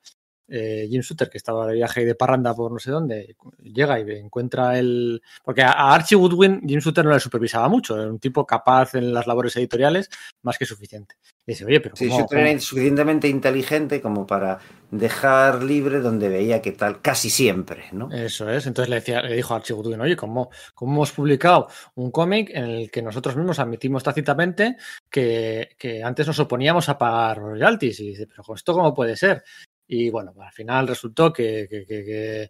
eh, 0.48 0.88
Jim 0.90 1.02
Shooter, 1.02 1.30
que 1.30 1.38
estaba 1.38 1.66
de 1.68 1.74
viaje 1.74 2.02
y 2.02 2.06
de 2.06 2.16
parranda 2.16 2.54
por 2.54 2.72
no 2.72 2.80
sé 2.80 2.92
dónde, 2.92 3.36
llega 3.62 4.00
y 4.00 4.12
encuentra 4.12 4.78
el. 4.78 5.22
Porque 5.44 5.64
a, 5.64 5.94
Archie 5.94 6.16
Woodwin, 6.16 6.62
Jim 6.68 6.80
Shooter 6.80 7.06
no 7.06 7.12
le 7.12 7.20
supervisaba 7.20 7.68
mucho, 7.68 8.00
era 8.00 8.10
un 8.10 8.20
tipo 8.20 8.46
capaz 8.46 8.96
en 8.96 9.14
las 9.14 9.28
labores 9.28 9.56
editoriales, 9.56 10.10
más 10.44 10.58
que 10.58 10.66
suficiente. 10.66 11.16
Y 11.46 11.54
dice, 11.54 11.66
oye, 11.66 11.80
pero. 11.80 11.96
Sí, 11.96 12.08
¿cómo- 12.08 12.20
Shooter 12.20 12.40
era 12.40 12.60
suficientemente 12.60 13.28
inteligente 13.28 14.02
como 14.02 14.28
para 14.28 14.60
dejar 14.92 15.64
libre 15.64 16.00
donde 16.00 16.30
veía 16.30 16.62
que 16.62 16.72
tal, 16.72 17.02
casi 17.02 17.30
siempre, 17.30 17.86
¿no? 17.92 18.12
Eso 18.12 18.50
es. 18.50 18.68
Entonces 18.68 18.90
le, 18.90 18.98
decía, 18.98 19.22
le 19.22 19.36
dijo 19.36 19.54
a 19.54 19.58
Archie 19.58 19.74
Goodwin, 19.74 20.02
oye, 20.02 20.16
¿cómo, 20.16 20.50
¿cómo 20.74 20.94
hemos 20.94 21.12
publicado 21.12 21.68
un 21.96 22.12
cómic 22.12 22.52
en 22.54 22.66
el 22.66 22.92
que 22.92 23.02
nosotros 23.02 23.36
mismos 23.36 23.60
admitimos 23.60 24.04
tácitamente 24.04 24.78
que, 25.10 25.70
que 25.78 26.04
antes 26.04 26.28
nos 26.28 26.40
oponíamos 26.40 26.88
a 26.90 26.98
pagar 26.98 27.40
royalties? 27.40 28.00
Y 28.00 28.10
dice, 28.10 28.28
pero 28.28 28.56
¿esto 28.56 28.74
cómo 28.74 28.94
puede 28.94 29.16
ser? 29.16 29.44
Y 29.88 30.10
bueno, 30.10 30.34
al 30.40 30.52
final 30.52 30.88
resultó 30.88 31.32
que, 31.32 32.50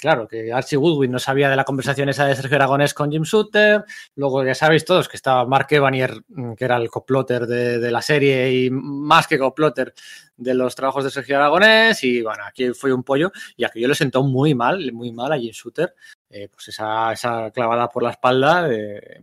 claro, 0.00 0.26
que 0.26 0.52
Archie 0.52 0.76
Goodwin 0.76 1.10
no 1.12 1.18
sabía 1.18 1.50
de 1.50 1.56
la 1.56 1.64
conversación 1.64 2.08
esa 2.08 2.26
de 2.26 2.34
Sergio 2.34 2.56
Aragonés 2.56 2.94
con 2.94 3.10
Jim 3.10 3.22
Shooter. 3.22 3.84
Luego 4.16 4.44
ya 4.44 4.54
sabéis 4.54 4.84
todos 4.84 5.08
que 5.08 5.16
estaba 5.16 5.46
Mark 5.46 5.66
Evanier, 5.70 6.22
mm, 6.28 6.54
que 6.54 6.64
era 6.64 6.76
el 6.76 6.90
coplotter 6.90 7.46
de, 7.46 7.78
de 7.78 7.90
la 7.90 8.02
serie 8.02 8.52
y 8.52 8.70
más 8.70 9.26
que 9.26 9.38
coplotter 9.38 9.94
de 10.36 10.54
los 10.54 10.74
trabajos 10.74 11.04
de 11.04 11.10
Sergio 11.10 11.36
Aragonés. 11.36 12.02
Y 12.02 12.22
bueno, 12.22 12.44
aquí 12.44 12.72
fue 12.72 12.92
un 12.92 13.04
pollo 13.04 13.30
y 13.56 13.64
aquello 13.64 13.88
le 13.88 13.94
sentó 13.94 14.22
muy 14.22 14.54
mal, 14.54 14.92
muy 14.92 15.12
mal 15.12 15.32
a 15.32 15.38
Jim 15.38 15.52
Shooter. 15.52 15.94
eh, 16.30 16.48
pues 16.48 16.68
esa, 16.68 17.12
esa 17.12 17.50
clavada 17.50 17.88
por 17.88 18.02
la 18.02 18.10
espalda 18.10 18.66
de 18.66 19.22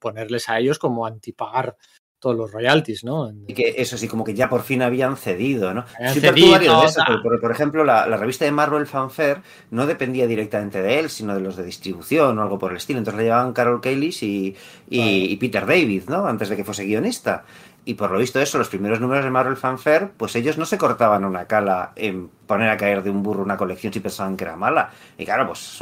ponerles 0.00 0.48
a 0.48 0.58
ellos 0.58 0.78
como 0.78 1.06
antipagar 1.06 1.76
todos 2.20 2.36
los 2.36 2.52
royalties, 2.52 3.02
¿no? 3.02 3.32
Y 3.48 3.54
que 3.54 3.74
eso 3.78 3.96
sí, 3.96 4.06
como 4.06 4.22
que 4.22 4.34
ya 4.34 4.48
por 4.48 4.62
fin 4.62 4.82
habían 4.82 5.16
cedido, 5.16 5.74
¿no? 5.74 5.84
Habían 5.96 6.14
Shooter 6.14 6.34
cedido, 6.34 6.82
de 6.82 6.92
tal. 6.92 7.22
por, 7.22 7.40
por 7.40 7.50
ejemplo, 7.50 7.82
la, 7.82 8.06
la 8.06 8.16
revista 8.16 8.44
de 8.44 8.52
Marvel 8.52 8.86
Fanfare 8.86 9.42
no 9.70 9.86
dependía 9.86 10.26
directamente 10.26 10.82
de 10.82 11.00
él, 11.00 11.10
sino 11.10 11.34
de 11.34 11.40
los 11.40 11.56
de 11.56 11.64
distribución 11.64 12.38
o 12.38 12.42
algo 12.42 12.58
por 12.58 12.70
el 12.70 12.76
estilo. 12.76 12.98
Entonces 12.98 13.18
le 13.18 13.24
llevaban 13.24 13.52
Carol 13.52 13.80
Kalish 13.80 14.22
y, 14.22 14.54
y, 14.88 15.32
y 15.32 15.36
Peter 15.36 15.66
David, 15.66 16.04
¿no? 16.08 16.26
Antes 16.26 16.50
de 16.50 16.56
que 16.56 16.64
fuese 16.64 16.84
guionista. 16.84 17.44
Y 17.82 17.94
por 17.94 18.10
lo 18.10 18.18
visto 18.18 18.38
eso, 18.38 18.58
los 18.58 18.68
primeros 18.68 19.00
números 19.00 19.24
de 19.24 19.30
Marvel 19.30 19.56
Fanfare, 19.56 20.10
pues 20.14 20.36
ellos 20.36 20.58
no 20.58 20.66
se 20.66 20.76
cortaban 20.76 21.24
una 21.24 21.46
cala 21.46 21.92
en 21.96 22.28
poner 22.46 22.68
a 22.68 22.76
caer 22.76 23.02
de 23.02 23.08
un 23.08 23.22
burro 23.22 23.42
una 23.42 23.56
colección 23.56 23.90
si 23.90 24.00
pensaban 24.00 24.36
que 24.36 24.44
era 24.44 24.54
mala. 24.54 24.90
Y 25.16 25.24
claro, 25.24 25.46
pues 25.46 25.80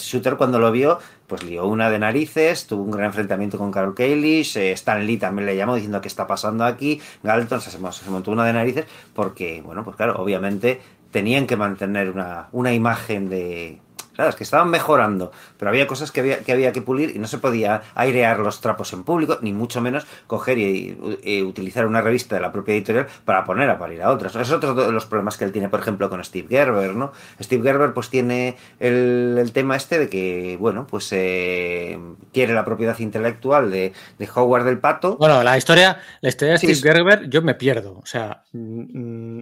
Shooter 0.00 0.36
cuando 0.36 0.58
lo 0.58 0.72
vio, 0.72 0.98
pues 1.26 1.42
lió 1.42 1.66
una 1.66 1.90
de 1.90 1.98
narices, 1.98 2.66
tuvo 2.66 2.82
un 2.82 2.90
gran 2.90 3.06
enfrentamiento 3.06 3.58
con 3.58 3.70
Carol 3.70 3.94
Kalish, 3.94 4.56
eh, 4.56 4.72
Stan 4.72 5.04
Lee 5.06 5.16
también 5.16 5.46
le 5.46 5.56
llamó 5.56 5.74
diciendo 5.74 6.00
qué 6.00 6.08
está 6.08 6.26
pasando 6.26 6.64
aquí, 6.64 7.00
Galton 7.22 7.60
se, 7.60 7.70
se 7.70 8.10
montó 8.10 8.30
una 8.30 8.44
de 8.44 8.52
narices, 8.52 8.86
porque, 9.14 9.62
bueno, 9.62 9.84
pues 9.84 9.96
claro, 9.96 10.16
obviamente 10.16 10.80
tenían 11.10 11.46
que 11.46 11.56
mantener 11.56 12.10
una, 12.10 12.48
una 12.52 12.72
imagen 12.72 13.28
de... 13.28 13.80
Claro, 14.16 14.30
es 14.30 14.36
que 14.36 14.44
estaban 14.44 14.70
mejorando, 14.70 15.30
pero 15.58 15.68
había 15.68 15.86
cosas 15.86 16.10
que 16.10 16.20
había, 16.20 16.38
que 16.40 16.50
había 16.50 16.72
que 16.72 16.82
pulir 16.82 17.14
y 17.14 17.18
no 17.18 17.26
se 17.26 17.38
podía 17.38 17.82
airear 17.94 18.40
los 18.40 18.60
trapos 18.60 18.92
en 18.94 19.04
público, 19.04 19.38
ni 19.42 19.52
mucho 19.52 19.80
menos 19.80 20.06
coger 20.26 20.58
y, 20.58 20.98
y 21.22 21.42
utilizar 21.42 21.86
una 21.86 22.00
revista 22.00 22.34
de 22.34 22.40
la 22.40 22.50
propia 22.50 22.74
editorial 22.74 23.06
para 23.26 23.44
poner 23.44 23.68
a 23.68 23.78
parir 23.78 24.02
a 24.02 24.10
otras. 24.10 24.34
Es 24.36 24.50
otro 24.50 24.74
de 24.74 24.90
los 24.90 25.06
problemas 25.06 25.36
que 25.36 25.44
él 25.44 25.52
tiene, 25.52 25.68
por 25.68 25.80
ejemplo, 25.80 26.08
con 26.08 26.24
Steve 26.24 26.48
Gerber, 26.48 26.94
¿no? 26.94 27.12
Steve 27.40 27.62
Gerber 27.62 27.92
pues 27.92 28.08
tiene 28.08 28.56
el, 28.80 29.36
el 29.38 29.52
tema 29.52 29.76
este 29.76 29.98
de 29.98 30.08
que, 30.08 30.56
bueno, 30.58 30.86
pues 30.88 31.08
eh, 31.12 31.98
quiere 32.32 32.54
la 32.54 32.64
propiedad 32.64 32.98
intelectual 32.98 33.70
de, 33.70 33.92
de 34.18 34.28
Howard 34.34 34.64
del 34.64 34.78
Pato. 34.78 35.16
Bueno, 35.18 35.42
la 35.42 35.58
historia, 35.58 36.00
la 36.22 36.28
historia 36.30 36.52
de 36.54 36.58
Sí, 36.58 36.74
Steve 36.74 36.94
Gerber, 36.94 37.28
yo 37.28 37.42
me 37.42 37.54
pierdo. 37.54 37.98
O 37.98 38.06
sea, 38.06 38.44
mm, 38.52 39.40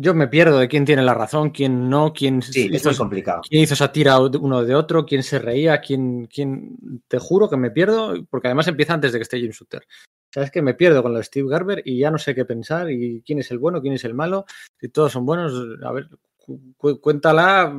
yo 0.00 0.14
me 0.14 0.28
pierdo 0.28 0.58
de 0.60 0.68
quién 0.68 0.84
tiene 0.84 1.02
la 1.02 1.12
razón, 1.12 1.50
quién 1.50 1.90
no, 1.90 2.12
quién, 2.12 2.40
Sí, 2.40 2.66
es 2.72 2.74
hizo, 2.80 2.90
muy 2.90 2.96
complicado. 2.98 3.40
quién 3.48 3.62
hizo 3.62 3.74
esa 3.74 3.90
tira 3.90 4.18
uno 4.20 4.64
de 4.64 4.74
otro, 4.76 5.04
quién 5.04 5.24
se 5.24 5.40
reía, 5.40 5.80
quién, 5.80 6.26
quién. 6.32 6.76
Te 7.08 7.18
juro 7.18 7.50
que 7.50 7.56
me 7.56 7.72
pierdo, 7.72 8.14
porque 8.30 8.46
además 8.46 8.68
empieza 8.68 8.94
antes 8.94 9.12
de 9.12 9.18
que 9.18 9.24
esté 9.24 9.40
Jim 9.40 9.50
Shooter. 9.50 9.82
Sabes 10.32 10.52
que 10.52 10.62
me 10.62 10.74
pierdo 10.74 11.02
con 11.02 11.12
lo 11.12 11.18
de 11.18 11.24
Steve 11.24 11.48
Gerber 11.48 11.82
y 11.84 11.98
ya 11.98 12.10
no 12.12 12.18
sé 12.18 12.34
qué 12.34 12.44
pensar 12.44 12.90
y 12.90 13.22
quién 13.26 13.40
es 13.40 13.50
el 13.50 13.58
bueno, 13.58 13.80
quién 13.80 13.94
es 13.94 14.04
el 14.04 14.14
malo, 14.14 14.44
si 14.80 14.88
todos 14.88 15.10
son 15.10 15.26
buenos. 15.26 15.52
A 15.82 15.90
ver, 15.90 16.08
cu- 16.76 17.00
cuéntala, 17.00 17.74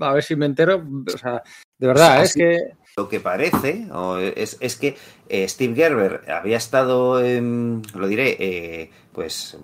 a 0.00 0.12
ver 0.12 0.22
si 0.22 0.36
me 0.36 0.44
entero. 0.46 0.84
O 1.14 1.16
sea, 1.16 1.42
de 1.78 1.86
verdad, 1.86 2.18
Pues 2.18 2.28
es 2.30 2.34
que. 2.34 2.81
Lo 2.96 3.08
que 3.08 3.20
parece 3.20 3.86
o 3.92 4.18
es, 4.18 4.58
es 4.60 4.76
que 4.76 4.96
eh, 5.28 5.48
Steve 5.48 5.74
Gerber 5.74 6.30
había 6.30 6.58
estado, 6.58 7.20
lo 7.22 8.06
diré, 8.06 8.36
eh, 8.38 8.90
pues 9.12 9.56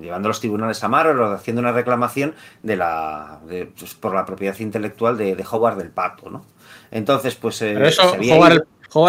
llevando 0.00 0.28
a 0.28 0.30
los 0.30 0.38
tribunales 0.38 0.82
a 0.84 0.88
Marvel 0.88 1.18
o 1.18 1.32
haciendo 1.32 1.60
una 1.60 1.72
reclamación 1.72 2.34
de 2.62 2.76
la 2.76 3.40
de, 3.46 3.66
pues, 3.66 3.94
por 3.94 4.14
la 4.14 4.24
propiedad 4.24 4.56
intelectual 4.60 5.18
de, 5.18 5.34
de 5.34 5.44
Howard 5.50 5.78
del 5.78 5.90
Pato, 5.90 6.30
¿no? 6.30 6.46
Entonces, 6.92 7.34
pues 7.34 7.60
eh, 7.62 7.72
Pero 7.74 7.88
eso, 7.88 8.16
ido- 8.20 8.46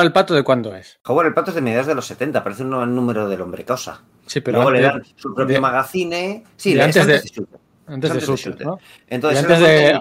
el, 0.01 0.11
pato 0.11 0.33
de 0.33 0.43
cuándo 0.43 0.73
es. 0.75 0.99
Howard 1.05 1.27
el 1.27 1.33
Pato 1.35 1.51
es 1.51 1.55
de 1.55 1.61
mediados 1.61 1.85
de 1.85 1.93
los 1.93 2.05
70, 2.07 2.43
parece 2.43 2.63
un 2.63 2.95
número 2.95 3.29
del 3.29 3.41
Hombre 3.41 3.63
Cosa. 3.63 4.01
Sí, 4.25 4.41
pero 4.41 4.57
Luego 4.57 4.71
le 4.71 4.81
dan 4.81 5.03
su 5.15 5.35
propio 5.35 5.53
de- 5.55 5.61
magazine. 5.61 6.43
Sí, 6.55 6.79
antes. 6.79 6.97
Antes 6.97 7.35
de 7.35 7.45
Antes 7.85 8.13
de 8.13 8.19
Shooter. 8.21 8.65
¿no? 8.65 8.79
Entonces, 9.07 9.43
antes 9.43 9.59
de, 9.59 9.99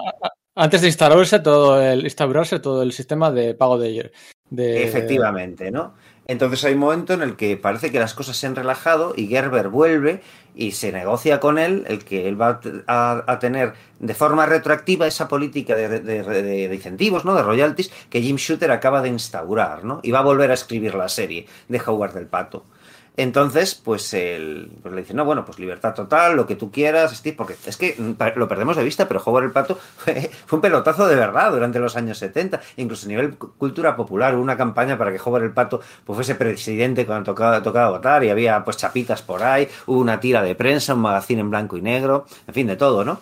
antes 0.57 0.81
de 0.81 0.87
instalarse 0.87 1.39
todo 1.39 1.81
el 1.81 2.03
instaurarse 2.03 2.59
todo 2.59 2.81
el 2.83 2.91
sistema 2.91 3.31
de 3.31 3.53
pago 3.53 3.77
de, 3.77 4.11
de 4.49 4.83
Efectivamente, 4.83 5.71
¿no? 5.71 5.93
Entonces 6.29 6.65
hay 6.65 6.73
un 6.73 6.79
momento 6.79 7.13
en 7.13 7.21
el 7.21 7.37
que 7.37 7.55
parece 7.55 7.89
que 7.89 7.99
las 7.99 8.13
cosas 8.13 8.35
se 8.35 8.47
han 8.47 8.55
relajado 8.55 9.13
y 9.15 9.27
Gerber 9.27 9.69
vuelve 9.69 10.21
y 10.55 10.71
se 10.71 10.91
negocia 10.91 11.39
con 11.39 11.57
él 11.57 11.85
el 11.87 12.03
que 12.03 12.27
él 12.27 12.39
va 12.41 12.59
a, 12.87 13.23
a 13.25 13.39
tener 13.39 13.73
de 13.99 14.13
forma 14.13 14.45
retroactiva 14.45 15.07
esa 15.07 15.29
política 15.29 15.73
de, 15.75 15.87
de- 16.01 16.23
de- 16.23 16.67
de 16.67 16.75
incentivos, 16.75 17.23
¿no? 17.23 17.33
De 17.33 17.43
royalties 17.43 17.91
que 18.09 18.21
Jim 18.21 18.35
Shooter 18.35 18.71
acaba 18.71 19.01
de 19.01 19.07
instaurar, 19.09 19.85
¿no? 19.85 20.01
Y 20.03 20.11
va 20.11 20.19
a 20.19 20.23
volver 20.23 20.51
a 20.51 20.55
escribir 20.55 20.95
la 20.95 21.07
serie 21.07 21.45
de 21.69 21.81
Howard 21.85 22.13
del 22.13 22.27
Pato. 22.27 22.65
Entonces, 23.19 23.73
pues 23.73 24.13
él 24.13 24.71
pues 24.83 24.93
le 24.93 25.01
dice, 25.01 25.15
no, 25.15 25.25
bueno, 25.25 25.43
pues 25.43 25.57
libertad 25.57 25.95
total, 25.95 26.35
lo 26.35 26.45
que 26.45 26.55
tú 26.55 26.71
quieras, 26.71 27.15
Steve, 27.17 27.35
porque 27.35 27.55
es 27.65 27.75
que 27.75 27.95
lo 28.35 28.47
perdemos 28.47 28.77
de 28.77 28.83
vista, 28.83 29.07
pero 29.07 29.21
Howard 29.25 29.45
el 29.45 29.51
Pato 29.51 29.77
fue, 29.97 30.29
un 30.51 30.61
pelotazo 30.61 31.07
de 31.07 31.15
verdad 31.15 31.51
durante 31.51 31.79
los 31.79 31.95
años 31.97 32.19
70, 32.19 32.61
incluso 32.77 33.07
a 33.07 33.09
nivel 33.09 33.35
cu- 33.35 33.53
cultura 33.57 33.95
popular, 33.95 34.35
hubo 34.35 34.43
una 34.43 34.55
campaña 34.55 34.97
para 34.99 35.11
que 35.11 35.19
Howard 35.19 35.43
el 35.45 35.51
Pato 35.51 35.81
pues, 36.05 36.15
fuese 36.15 36.35
presidente 36.35 37.05
cuando 37.07 37.25
tocaba, 37.31 37.61
tocaba 37.63 37.89
votar 37.89 38.23
y 38.23 38.29
había 38.29 38.63
pues 38.63 38.77
chapitas 38.77 39.23
por 39.23 39.41
ahí, 39.41 39.67
hubo 39.87 39.99
una 39.99 40.19
tira 40.19 40.43
de 40.43 40.53
prensa, 40.53 40.93
un 40.93 41.01
magazine 41.01 41.41
en 41.41 41.49
blanco 41.49 41.75
y 41.75 41.81
negro, 41.81 42.27
en 42.47 42.53
fin, 42.53 42.67
de 42.67 42.75
todo, 42.75 43.03
¿no? 43.03 43.19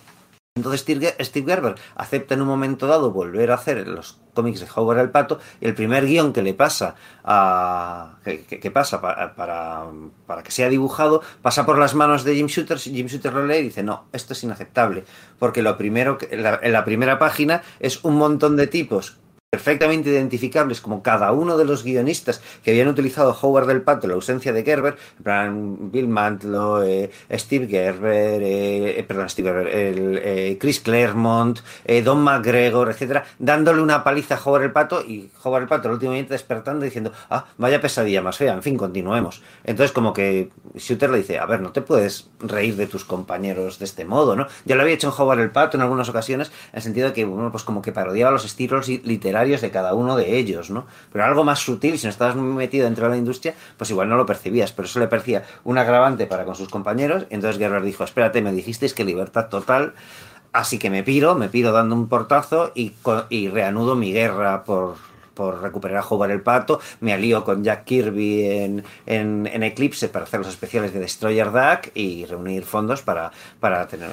Entonces 0.58 0.82
Steve 0.82 1.02
Ge- 1.18 1.26
Steve 1.26 1.52
Gerber 1.54 1.76
acepta 1.98 2.34
en 2.34 2.42
un 2.42 2.48
momento 2.48 2.88
dado 2.88 3.12
volver 3.12 3.52
a 3.52 3.56
hacer 3.56 3.86
los 3.90 4.22
cómics 4.34 4.62
de 4.62 4.68
Howard 4.74 5.00
el 5.00 5.10
Pato 5.10 5.38
y 5.60 5.66
el 5.66 5.76
primer 5.76 6.06
guion 6.06 6.32
que 6.32 6.42
le 6.42 6.54
pasa 6.54 6.96
a 7.26 8.16
que, 8.24 8.72
pasa 8.72 9.02
para, 9.02 9.36
para, 9.36 10.44
que 10.44 10.52
sea 10.52 10.70
dibujado 10.70 11.22
pasa 11.42 11.66
por 11.66 11.78
las 11.78 11.94
manos 11.94 12.24
de 12.24 12.36
Jim 12.36 12.48
Shooter 12.48 12.78
Jim 12.80 13.08
Shooter 13.08 13.34
lo 13.34 13.46
lee 13.46 13.58
y 13.58 13.64
dice 13.64 13.84
no 13.84 14.06
esto 14.14 14.32
es 14.32 14.44
inaceptable 14.46 15.04
porque 15.40 15.62
lo 15.62 15.78
primero 15.78 16.18
la, 16.32 16.58
en 16.64 16.72
la 16.72 16.86
primera 16.86 17.20
página 17.20 17.62
es 17.82 18.02
un 18.06 18.16
montón 18.16 18.56
de 18.56 18.68
tipos 18.68 19.18
perfectamente 19.56 20.10
identificables 20.10 20.82
como 20.82 21.02
cada 21.02 21.32
uno 21.32 21.58
de 21.58 21.64
los 21.64 21.84
guionistas 21.84 22.42
que 22.62 22.72
habían 22.72 22.90
utilizado 22.90 23.38
Howard 23.42 23.68
del 23.68 23.82
Pato 23.84 24.06
la 24.08 24.16
ausencia 24.16 24.52
de 24.52 24.64
Gerber, 24.64 24.98
Bill 25.92 26.10
Mantlo, 26.10 26.84
eh, 26.84 27.10
Steve 27.32 27.68
Gerber, 27.68 28.42
eh, 28.44 29.00
eh, 29.00 29.04
perdón, 29.08 29.30
Steve 29.30 29.50
Gerber, 29.50 29.68
el, 29.74 30.58
Chris 30.60 30.82
Claremont, 30.82 31.60
Don 32.04 32.22
McGregor, 32.22 32.90
etcétera, 32.90 33.24
dándole 33.40 33.82
una 33.82 34.04
paliza 34.04 34.36
a 34.36 34.42
Howard 34.44 34.64
el 34.64 34.72
Pato 34.74 35.02
y 35.02 35.32
Howard 35.44 35.64
el 35.64 35.70
Pato 35.70 35.90
momento 35.90 36.34
despertando 36.34 36.84
diciendo, 36.84 37.14
ah, 37.30 37.46
vaya 37.58 37.80
pesadilla 37.80 38.22
más 38.22 38.38
fea, 38.38 38.54
en 38.54 38.62
fin, 38.62 38.76
continuemos. 38.78 39.42
Entonces 39.64 39.94
como 39.94 40.12
que 40.12 40.50
Shooter 40.76 41.10
le 41.12 41.20
dice, 41.20 41.40
a 41.40 41.46
ver, 41.46 41.62
no 41.62 41.72
te 41.72 41.82
puedes 41.82 42.30
reír 42.40 42.76
de 42.76 42.88
tus 42.88 43.06
compañeros 43.06 43.80
de 43.80 43.86
este 43.86 44.04
modo, 44.04 44.36
¿no? 44.36 44.48
Ya 44.66 44.76
lo 44.76 44.82
había 44.82 44.96
hecho 44.96 45.08
en 45.08 45.14
Howard 45.18 45.40
el 45.40 45.52
Pato 45.52 45.78
en 45.78 45.82
algunas 45.82 46.10
ocasiones, 46.10 46.50
en 46.74 46.78
el 46.78 46.82
sentido 46.82 47.08
de 47.08 47.14
que, 47.14 47.24
bueno, 47.24 47.52
pues 47.52 47.64
como 47.64 47.82
que 47.82 47.92
parodiaba 47.94 48.32
los 48.32 48.44
estilos 48.44 48.88
li- 48.88 49.02
de 49.46 49.72
cada 49.72 49.94
uno 49.94 50.16
de 50.16 50.38
ellos, 50.38 50.70
¿no? 50.70 50.86
Pero 51.12 51.24
algo 51.24 51.44
más 51.44 51.60
sutil, 51.60 51.98
si 51.98 52.08
no 52.08 52.12
estabas 52.12 52.36
muy 52.36 52.54
metido 52.54 52.86
dentro 52.86 53.06
de 53.06 53.12
la 53.12 53.18
industria, 53.18 53.54
pues 53.78 53.90
igual 53.90 54.10
no 54.10 54.18
lo 54.18 54.26
percibías, 54.26 54.72
pero 54.72 54.88
eso 54.88 55.00
le 55.00 55.08
parecía 55.08 55.44
un 55.64 55.78
agravante 55.78 56.26
para 56.26 56.46
con 56.46 56.56
sus 56.56 56.70
compañeros, 56.70 57.26
entonces 57.30 57.60
Gerber 57.60 57.84
dijo, 57.84 58.04
espérate, 58.04 58.42
me 58.42 58.52
dijisteis 58.52 58.94
que 58.94 59.06
libertad 59.06 59.50
total, 59.50 59.94
así 60.54 60.80
que 60.80 60.90
me 60.90 61.04
piro, 61.04 61.36
me 61.36 61.50
piro 61.50 61.72
dando 61.72 61.96
un 61.96 62.08
portazo 62.08 62.72
y, 62.76 62.94
y 63.30 63.48
reanudo 63.50 63.96
mi 63.96 64.12
guerra 64.12 64.64
por, 64.64 64.96
por 65.36 65.62
recuperar 65.62 65.98
a 65.98 66.08
Howard 66.08 66.32
el 66.32 66.42
Pato, 66.42 66.80
me 67.02 67.14
alío 67.14 67.44
con 67.44 67.64
Jack 67.64 67.84
Kirby 67.84 68.46
en, 68.46 68.84
en, 69.06 69.64
Eclipse 69.64 70.10
para 70.10 70.26
hacer 70.26 70.40
los 70.40 70.50
especiales 70.50 70.94
de 70.94 71.00
Destroyer 71.00 71.52
Duck 71.52 71.92
y 71.94 72.26
reunir 72.26 72.64
fondos 72.64 73.02
para, 73.02 73.32
para 73.60 73.88
tener 73.88 74.10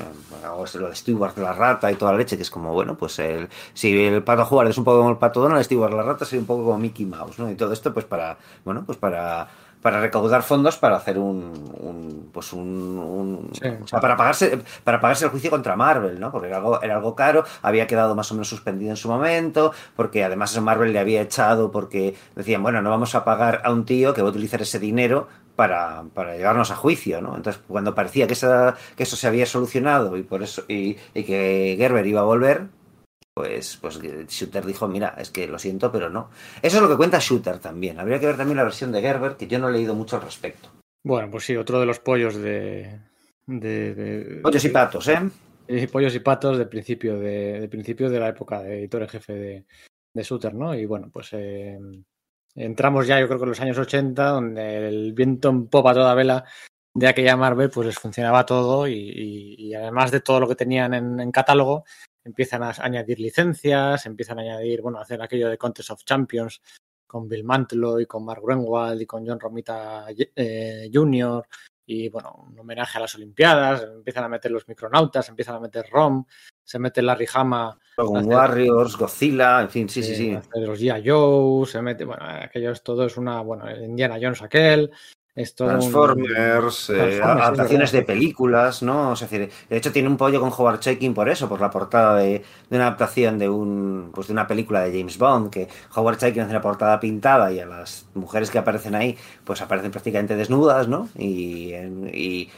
lo 0.75 0.89
de 0.89 0.97
Stewart 0.97 1.37
la 1.39 1.53
rata 1.53 1.91
y 1.91 1.95
toda 1.95 2.13
la 2.13 2.19
leche, 2.19 2.37
que 2.37 2.43
es 2.43 2.51
como, 2.51 2.73
bueno, 2.73 2.97
pues 2.97 3.19
el, 3.19 3.49
si 3.73 4.05
el 4.05 4.23
Pato 4.23 4.43
Howard 4.43 4.69
es 4.69 4.79
un 4.79 4.85
poco 4.85 4.99
como 4.99 5.11
el 5.11 5.17
Pato 5.17 5.41
Donald, 5.41 5.65
Stewart 5.65 5.95
la 5.95 6.03
rata 6.03 6.25
sería 6.25 6.41
un 6.41 6.47
poco 6.47 6.65
como 6.65 6.79
Mickey 6.79 7.07
Mouse, 7.07 7.39
¿no? 7.39 7.51
Y 7.51 7.55
todo 7.55 7.73
esto 7.73 7.95
pues 7.95 8.05
para, 8.05 8.37
bueno, 8.65 8.83
pues 8.85 8.99
para 8.99 9.49
para 9.83 10.01
recaudar 10.01 10.43
fondos 10.43 10.79
para 10.79 10.97
hacer 10.97 11.19
un, 11.19 11.53
un 11.81 12.31
pues 12.33 12.53
un, 12.53 12.99
un 12.99 13.51
sí. 13.53 13.69
o 13.83 13.87
sea, 13.87 14.01
para 14.01 14.17
pagarse 14.17 14.61
para 14.85 15.01
pagarse 15.01 15.25
el 15.25 15.31
juicio 15.31 15.51
contra 15.51 15.77
Marvel, 15.77 16.19
¿no? 16.19 16.31
Porque 16.31 16.47
era 16.49 16.59
algo, 16.59 16.81
era 16.81 16.95
algo 16.95 17.15
caro, 17.15 17.45
había 17.61 17.87
quedado 17.87 18.15
más 18.15 18.31
o 18.31 18.35
menos 18.35 18.49
suspendido 18.49 18.91
en 18.91 18.97
su 18.97 19.09
momento, 19.09 19.73
porque 19.97 20.25
además 20.25 20.59
Marvel 20.61 20.93
le 20.93 21.01
había 21.01 21.21
echado 21.21 21.71
porque 21.71 22.15
decían, 22.37 22.63
bueno, 22.63 22.81
no 22.81 22.91
vamos 22.91 23.15
a 23.15 23.25
pagar 23.25 23.61
a 23.65 23.73
un 23.73 23.85
tío 23.85 24.15
que 24.15 24.23
va 24.23 24.29
a 24.29 24.31
utilizar 24.31 24.63
ese 24.63 24.79
dinero 24.79 25.29
para, 25.57 26.05
para 26.15 26.37
llevarnos 26.37 26.71
a 26.71 26.77
juicio, 26.77 27.21
¿no? 27.21 27.37
Entonces, 27.37 27.61
cuando 27.69 27.95
parecía 27.95 28.27
que, 28.27 28.33
esa, 28.35 28.77
que 28.97 29.03
eso 29.03 29.17
se 29.17 29.27
había 29.27 29.47
solucionado 29.47 30.17
y 30.17 30.23
por 30.23 30.43
eso 30.43 30.65
y, 30.69 30.97
y 31.13 31.25
que 31.25 31.75
Gerber 31.79 32.07
iba 32.07 32.21
a 32.21 32.25
volver, 32.25 32.69
pues, 33.35 33.79
pues 33.81 34.01
Shooter 34.01 34.65
dijo, 34.67 34.89
mira, 34.89 35.15
es 35.19 35.31
que 35.31 35.47
lo 35.47 35.59
siento, 35.59 35.91
pero 35.91 36.11
no. 36.11 36.31
Eso 36.61 36.77
es 36.77 36.83
lo 36.83 36.89
que 36.89 36.97
cuenta 36.97 37.19
Shooter 37.19 37.59
también. 37.59 37.99
Habría 37.99 38.21
que 38.21 38.27
ver 38.27 38.37
también 38.37 38.59
la 38.59 38.65
versión 38.65 38.93
de 38.93 39.01
Gerber, 39.01 39.37
que 39.37 39.47
yo 39.47 39.59
no 39.59 39.69
he 39.69 39.73
leído 39.73 39.95
mucho 39.95 40.17
al 40.17 40.23
respecto. 40.23 40.69
Bueno, 41.05 41.31
pues 41.31 41.45
sí, 41.45 41.57
otro 41.57 41.81
de 41.81 41.87
los 41.87 41.99
pollos 41.99 42.37
de... 42.37 42.99
de, 43.47 43.95
de 43.95 44.41
pollos 44.43 44.65
y 44.65 44.69
patos, 44.69 45.09
¿eh? 45.09 45.21
Y 45.69 45.87
pollos 45.87 46.15
y 46.15 46.21
patos 46.21 46.59
de 46.59 46.67
principio 46.67 47.19
de, 47.19 47.61
de 47.61 47.69
principio 47.69 48.11
de 48.11 48.21
la 48.21 48.29
época 48.29 48.61
de 48.61 48.81
editor 48.81 49.03
en 49.03 49.09
jefe 49.09 49.33
de, 49.33 49.65
de 50.13 50.23
Shooter, 50.23 50.55
¿no? 50.55 50.75
Y 50.75 50.85
bueno, 50.85 51.09
pues 51.11 51.31
eh, 51.33 51.79
entramos 52.55 53.07
ya, 53.07 53.19
yo 53.19 53.27
creo 53.27 53.39
que 53.39 53.45
en 53.45 53.51
los 53.51 53.61
años 53.61 53.79
80, 53.79 54.29
donde 54.29 54.89
el 54.89 55.13
viento 55.15 55.49
en 55.49 55.69
popa 55.69 55.95
toda 55.95 56.15
vela 56.15 56.45
de 56.95 57.09
aquella 57.09 57.37
Marvel, 57.37 57.71
pues 57.71 57.87
les 57.87 57.99
funcionaba 57.99 58.45
todo 58.45 58.87
y, 58.87 58.93
y, 58.95 59.55
y 59.69 59.75
además 59.75 60.11
de 60.11 60.21
todo 60.21 60.41
lo 60.41 60.49
que 60.49 60.57
tenían 60.57 60.93
en, 60.93 61.19
en 61.19 61.33
catálogo, 61.33 61.85
empiezan 62.25 62.63
a 62.63 62.75
añadir 62.79 63.21
licencias, 63.21 64.07
empiezan 64.07 64.39
a 64.39 64.43
añadir, 64.43 64.83
bueno, 64.83 64.99
a 64.99 65.03
hacer 65.03 65.21
aquello 65.23 65.49
de 65.49 65.59
Contest 65.59 65.91
of 65.91 66.05
Champions 66.05 66.61
con 67.07 67.29
Bill 67.29 67.45
Mantlo 67.45 68.01
y 68.01 68.07
con 68.07 68.25
Mark 68.25 68.41
Greenwald 68.43 69.03
y 69.03 69.07
con 69.07 69.27
John 69.27 69.39
Romita 69.39 70.07
eh, 70.35 70.91
Jr. 70.91 71.47
y 71.85 72.09
bueno, 72.09 72.47
un 72.49 72.59
homenaje 72.59 72.97
a 72.97 73.03
las 73.03 73.15
Olimpiadas, 73.17 73.83
empiezan 73.83 74.25
a 74.25 74.29
meter 74.29 74.51
los 74.51 74.67
micronautas, 74.67 75.29
empiezan 75.29 75.57
a 75.57 75.61
meter 75.61 75.87
ROM, 75.91 76.25
se 76.65 76.79
mete 76.79 77.03
Larry 77.03 77.27
Hama. 77.35 77.79
Con 77.97 78.17
hacer, 78.17 78.33
Warriors, 78.33 78.97
Godzilla, 78.97 79.61
en 79.61 79.69
fin, 79.69 79.89
sí, 79.91 80.03
sí, 80.03 80.15
sí. 80.15 80.31
De 80.31 80.67
los 80.67 80.81
G.I. 80.81 81.07
Joe, 81.07 81.67
se 81.67 81.83
mete, 81.83 82.07
bueno, 82.07 82.25
aquello 82.25 82.71
es 82.71 82.83
todo, 82.83 83.05
es 83.05 83.19
una, 83.19 83.43
bueno, 83.43 83.71
Indiana 83.71 84.19
Jones 84.21 84.41
aquel, 84.41 84.91
Transformers, 85.57 86.91
un... 86.91 86.97
eh, 86.97 87.21
adaptaciones 87.23 87.91
sí, 87.91 87.97
de 87.97 88.03
películas, 88.03 88.83
¿no? 88.83 89.13
O 89.13 89.17
sea, 89.17 89.29
de 89.29 89.51
hecho 89.71 89.91
tiene 89.91 90.09
un 90.09 90.19
pollo 90.19 90.41
con 90.41 90.53
Howard 90.53 90.81
Chaykin 90.81 91.15
por 91.15 91.29
eso, 91.31 91.49
por 91.49 91.59
la 91.61 91.71
portada 91.71 92.17
de, 92.19 92.43
de, 92.69 92.77
una 92.77 92.89
adaptación 92.89 93.39
de 93.39 93.49
un 93.49 94.11
pues 94.13 94.27
de 94.27 94.35
una 94.35 94.47
película 94.47 94.81
de 94.83 94.99
James 94.99 95.17
Bond, 95.17 95.51
que 95.51 95.69
Howard 95.95 96.19
Chaykin 96.19 96.43
hace 96.43 96.51
una 96.51 96.61
portada 96.61 97.01
pintada 97.01 97.51
y 97.51 97.61
a 97.61 97.67
las 97.67 98.07
mujeres 98.15 98.51
que 98.51 98.59
aparecen 98.59 98.95
ahí, 98.95 99.17
pues 99.45 99.63
aparecen 99.63 99.91
prácticamente 99.91 100.37
desnudas, 100.37 100.87
¿no? 100.89 101.09
Y, 101.17 101.73
y 102.13 102.51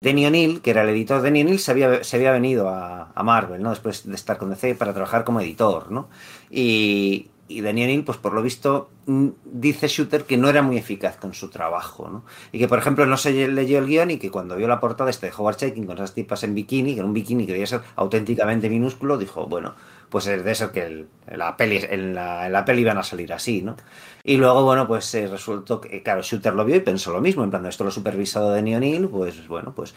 Denny 0.00 0.26
O'Neill, 0.26 0.60
que 0.60 0.70
era 0.70 0.82
el 0.82 0.90
editor, 0.90 1.22
Denny 1.22 1.40
O'Neill 1.42 1.58
se 1.58 1.70
había, 1.70 2.04
se 2.04 2.16
había 2.16 2.30
venido 2.32 2.68
a, 2.68 3.10
a 3.14 3.22
Marvel, 3.22 3.62
¿no? 3.62 3.70
Después 3.70 4.06
de 4.06 4.14
estar 4.14 4.36
con 4.36 4.50
DC 4.50 4.74
para 4.74 4.92
trabajar 4.92 5.24
como 5.24 5.40
editor, 5.40 5.90
¿no? 5.90 6.10
Y, 6.50 7.30
y 7.48 7.62
O'Neill, 7.62 8.04
pues 8.04 8.18
por 8.18 8.34
lo 8.34 8.42
visto, 8.42 8.90
dice 9.06 9.88
Shooter 9.88 10.24
que 10.24 10.36
no 10.36 10.48
era 10.48 10.62
muy 10.62 10.76
eficaz 10.76 11.16
con 11.16 11.32
su 11.32 11.48
trabajo, 11.48 12.08
¿no? 12.08 12.24
Y 12.52 12.58
que, 12.58 12.68
por 12.68 12.78
ejemplo, 12.78 13.06
no 13.06 13.16
se 13.16 13.48
leyó 13.48 13.78
el 13.78 13.86
guion 13.86 14.10
y 14.10 14.18
que 14.18 14.30
cuando 14.30 14.56
vio 14.56 14.68
la 14.68 14.80
portada 14.80 15.08
este 15.08 15.26
de 15.26 15.32
Howard 15.36 15.56
Chaykin 15.56 15.86
con 15.86 15.96
esas 15.96 16.14
tipas 16.14 16.44
en 16.44 16.54
bikini, 16.54 16.92
que 16.92 17.00
era 17.00 17.06
un 17.06 17.14
bikini 17.14 17.46
que 17.46 17.52
debía 17.52 17.66
ser 17.66 17.80
auténticamente 17.96 18.68
minúsculo, 18.68 19.16
dijo, 19.16 19.46
bueno, 19.46 19.74
pues 20.10 20.26
debe 20.26 20.54
ser 20.54 20.70
que 20.70 20.82
el, 20.82 21.06
la 21.26 21.56
peli, 21.56 21.80
en, 21.88 22.14
la, 22.14 22.46
en 22.46 22.52
la 22.52 22.64
peli 22.64 22.82
iban 22.82 22.98
a 22.98 23.02
salir 23.02 23.32
así, 23.32 23.62
¿no? 23.62 23.76
Y 24.24 24.36
luego, 24.36 24.64
bueno, 24.64 24.86
pues 24.86 25.14
eh, 25.14 25.26
resultó 25.26 25.80
que, 25.80 26.02
claro, 26.02 26.22
Shooter 26.22 26.54
lo 26.54 26.64
vio 26.64 26.76
y 26.76 26.80
pensó 26.80 27.12
lo 27.12 27.20
mismo, 27.20 27.44
en 27.44 27.50
plan, 27.50 27.64
esto 27.66 27.84
lo 27.84 27.90
supervisado 27.90 28.52
de 28.52 28.62
Neil, 28.62 29.08
pues 29.08 29.46
bueno, 29.48 29.72
pues 29.74 29.94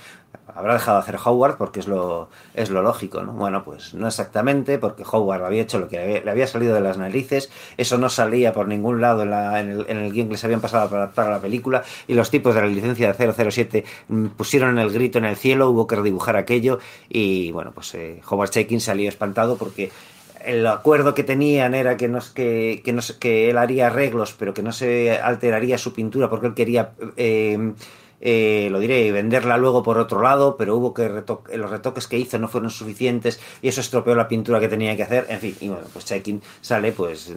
habrá 0.48 0.74
dejado 0.74 0.98
de 0.98 1.04
hacer 1.04 1.18
Howard 1.24 1.58
porque 1.58 1.80
es 1.80 1.88
lo, 1.88 2.30
es 2.54 2.70
lo 2.70 2.82
lógico, 2.82 3.22
¿no? 3.24 3.34
Bueno, 3.34 3.64
pues 3.64 3.94
no 3.94 4.08
exactamente, 4.08 4.78
porque 4.78 5.04
Howard 5.10 5.44
había 5.44 5.62
hecho 5.64 5.80
lo 5.80 5.88
que 5.88 6.00
había, 6.00 6.22
le 6.22 6.32
había 6.32 6.48
salido 6.48 6.76
de 6.76 6.82
las 6.82 6.98
narices, 6.98 7.52
eso 7.78 7.98
no 7.98 8.10
salía 8.10 8.54
por 8.54 8.68
ningún 8.68 9.02
lado 9.02 9.24
en, 9.24 9.32
la, 9.32 9.60
en, 9.60 9.70
el, 9.70 9.86
en 9.88 9.98
el 9.98 10.12
guion 10.12 10.28
que 10.28 10.34
les 10.34 10.44
habían 10.44 10.62
pasado 10.62 10.90
para 10.90 11.04
adaptar 11.04 11.28
a 11.28 11.32
la 11.32 11.40
película, 11.40 11.84
y 12.08 12.14
los 12.14 12.30
tipos 12.30 12.54
de 12.56 12.62
la 12.62 12.68
licencia 12.68 13.12
de 13.12 13.34
007 13.52 13.86
pusieron 14.38 14.78
el 14.78 14.92
grito 14.92 15.18
en 15.18 15.26
el 15.26 15.36
cielo, 15.36 15.70
hubo 15.70 15.88
que 15.88 15.96
redibujar 15.96 16.36
aquello, 16.36 16.80
y 17.10 17.52
bueno, 17.52 17.72
pues 17.74 17.94
eh, 17.96 18.22
Howard 18.30 18.50
Chaykin 18.52 18.82
salió 18.82 19.10
espantado 19.10 19.58
porque 19.58 19.92
el 20.46 20.66
acuerdo 20.68 21.14
que 21.14 21.24
tenían 21.24 21.74
era 21.74 21.98
que, 21.98 22.08
no, 22.08 22.20
que, 22.34 22.82
que, 22.84 22.94
no, 22.94 23.02
que 23.20 23.50
él 23.50 23.58
haría 23.58 23.88
arreglos, 23.88 24.36
pero 24.38 24.54
que 24.54 24.64
no 24.64 24.72
se 24.72 25.20
alteraría 25.20 25.78
su 25.78 25.94
pintura 25.94 26.30
porque 26.30 26.48
él 26.48 26.54
quería, 26.54 26.92
eh, 27.18 27.74
eh, 28.22 28.70
lo 28.72 28.80
diré, 28.80 29.12
venderla 29.12 29.58
luego 29.58 29.82
por 29.82 29.98
otro 29.98 30.22
lado, 30.22 30.56
pero 30.56 30.78
hubo 30.78 30.94
que 30.94 31.10
los 31.10 31.70
retoques 31.70 32.08
que 32.08 32.18
hizo 32.18 32.38
no 32.38 32.48
fueron 32.48 32.70
suficientes 32.70 33.40
y 33.62 33.68
eso 33.68 33.82
estropeó 33.82 34.16
la 34.16 34.28
pintura 34.28 34.60
que 34.60 34.68
tenía 34.68 34.96
que 34.96 35.04
hacer. 35.04 35.26
En 35.30 35.40
fin, 35.40 35.56
y 35.60 35.70
bueno, 35.70 35.86
pues 35.92 36.06
Chekin 36.06 36.42
sale, 36.62 36.92
pues, 36.92 37.34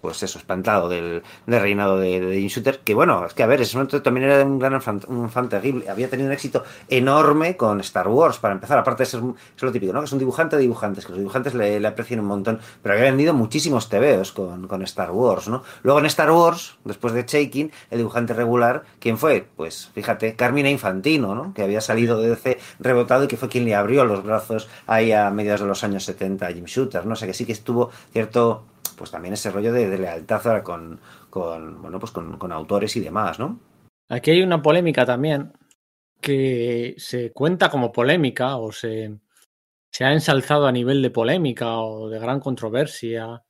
pues 0.00 0.22
eso, 0.22 0.38
espantado 0.38 0.88
del, 0.88 1.22
del 1.46 1.60
reinado 1.60 1.98
de, 1.98 2.20
de 2.20 2.48
Shooter, 2.48 2.80
que 2.80 2.94
bueno, 2.94 3.26
es 3.26 3.34
que 3.34 3.42
a 3.42 3.46
ver, 3.46 3.60
ese 3.60 3.76
momento 3.76 4.02
también 4.02 4.30
era 4.30 4.44
un 4.44 4.58
gran 4.58 4.80
fan, 4.80 5.00
un 5.08 5.30
fan 5.30 5.48
terrible, 5.48 5.88
había 5.88 6.08
tenido 6.08 6.28
un 6.28 6.32
éxito 6.32 6.64
enorme 6.88 7.56
con 7.56 7.80
Star 7.80 8.08
Wars, 8.08 8.38
para 8.38 8.54
empezar, 8.54 8.78
aparte 8.78 9.02
de 9.02 9.06
ser, 9.06 9.20
es 9.56 9.62
lo 9.62 9.72
típico, 9.72 9.92
¿no? 9.92 10.00
Que 10.00 10.06
es 10.06 10.12
un 10.12 10.18
dibujante 10.18 10.56
de 10.56 10.62
dibujantes, 10.62 11.04
que 11.04 11.12
los 11.12 11.18
dibujantes 11.18 11.54
le, 11.54 11.86
aprecian 11.86 12.20
un 12.20 12.26
montón, 12.26 12.60
pero 12.82 12.94
había 12.94 13.06
vendido 13.06 13.34
muchísimos 13.34 13.88
TVOs 13.88 14.32
con, 14.32 14.68
con 14.68 14.82
Star 14.82 15.10
Wars, 15.10 15.48
¿no? 15.48 15.62
Luego 15.82 16.00
en 16.00 16.06
Star 16.06 16.30
Wars, 16.30 16.76
después 16.84 17.12
de 17.12 17.24
Shaking, 17.24 17.70
el 17.90 17.98
dibujante 17.98 18.32
regular, 18.32 18.84
¿quién 19.00 19.18
fue? 19.18 19.46
Pues 19.56 19.90
fíjate, 19.94 20.13
Carmina 20.36 20.70
Infantino, 20.70 21.34
¿no? 21.34 21.54
Que 21.54 21.62
había 21.62 21.80
salido 21.80 22.20
de 22.20 22.30
DC 22.30 22.58
rebotado 22.78 23.24
y 23.24 23.28
que 23.28 23.36
fue 23.36 23.48
quien 23.48 23.64
le 23.64 23.74
abrió 23.74 24.04
los 24.04 24.22
brazos 24.22 24.68
ahí 24.86 25.12
a 25.12 25.30
mediados 25.30 25.62
de 25.62 25.66
los 25.66 25.84
años 25.84 26.04
70 26.04 26.46
a 26.46 26.52
Jim 26.52 26.64
Shooter, 26.64 27.06
¿no? 27.06 27.12
O 27.12 27.16
sea 27.16 27.28
que 27.28 27.34
sí 27.34 27.44
que 27.44 27.52
estuvo 27.52 27.90
cierto, 28.12 28.64
pues 28.96 29.10
también 29.10 29.34
ese 29.34 29.50
rollo 29.50 29.72
de, 29.72 29.98
lealtad 29.98 30.62
con, 30.62 31.00
con, 31.30 31.82
bueno, 31.82 31.98
pues 31.98 32.12
con, 32.12 32.38
con 32.38 32.52
autores 32.52 32.96
y 32.96 33.00
demás, 33.00 33.38
¿no? 33.38 33.58
Aquí 34.08 34.30
hay 34.30 34.42
una 34.42 34.62
polémica 34.62 35.06
también 35.06 35.52
que 36.20 36.94
se 36.96 37.32
cuenta 37.32 37.70
como 37.70 37.92
polémica 37.92 38.56
o 38.56 38.72
se, 38.72 39.18
se 39.90 40.04
ha 40.04 40.12
ensalzado 40.12 40.66
a 40.66 40.72
nivel 40.72 41.02
de 41.02 41.10
polémica 41.10 41.78
o 41.78 42.08
de 42.08 42.18
gran 42.18 42.40
controversia 42.40 43.42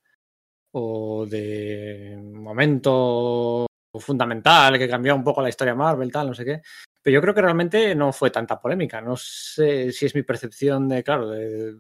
o 0.73 1.25
de 1.25 2.21
momento 2.21 3.67
fundamental 4.01 4.79
que 4.79 4.89
cambió 4.89 5.15
un 5.15 5.25
poco 5.25 5.43
la 5.43 5.49
historia 5.49 5.75
Marvel, 5.75 6.11
tal, 6.11 6.29
no 6.29 6.35
sé 6.35 6.45
qué. 6.45 6.63
Pero 7.03 7.15
yo 7.15 7.21
creo 7.21 7.35
que 7.35 7.43
realmente 7.43 7.95
no 7.95 8.13
fue 8.13 8.31
tanta 8.31 8.61
polémica. 8.61 9.01
No 9.01 9.17
sé 9.17 9.93
si 9.93 10.07
es 10.07 10.15
mi 10.15 10.23
percepción 10.23 10.89
de, 10.89 11.03
claro, 11.03 11.29
de, 11.29 11.77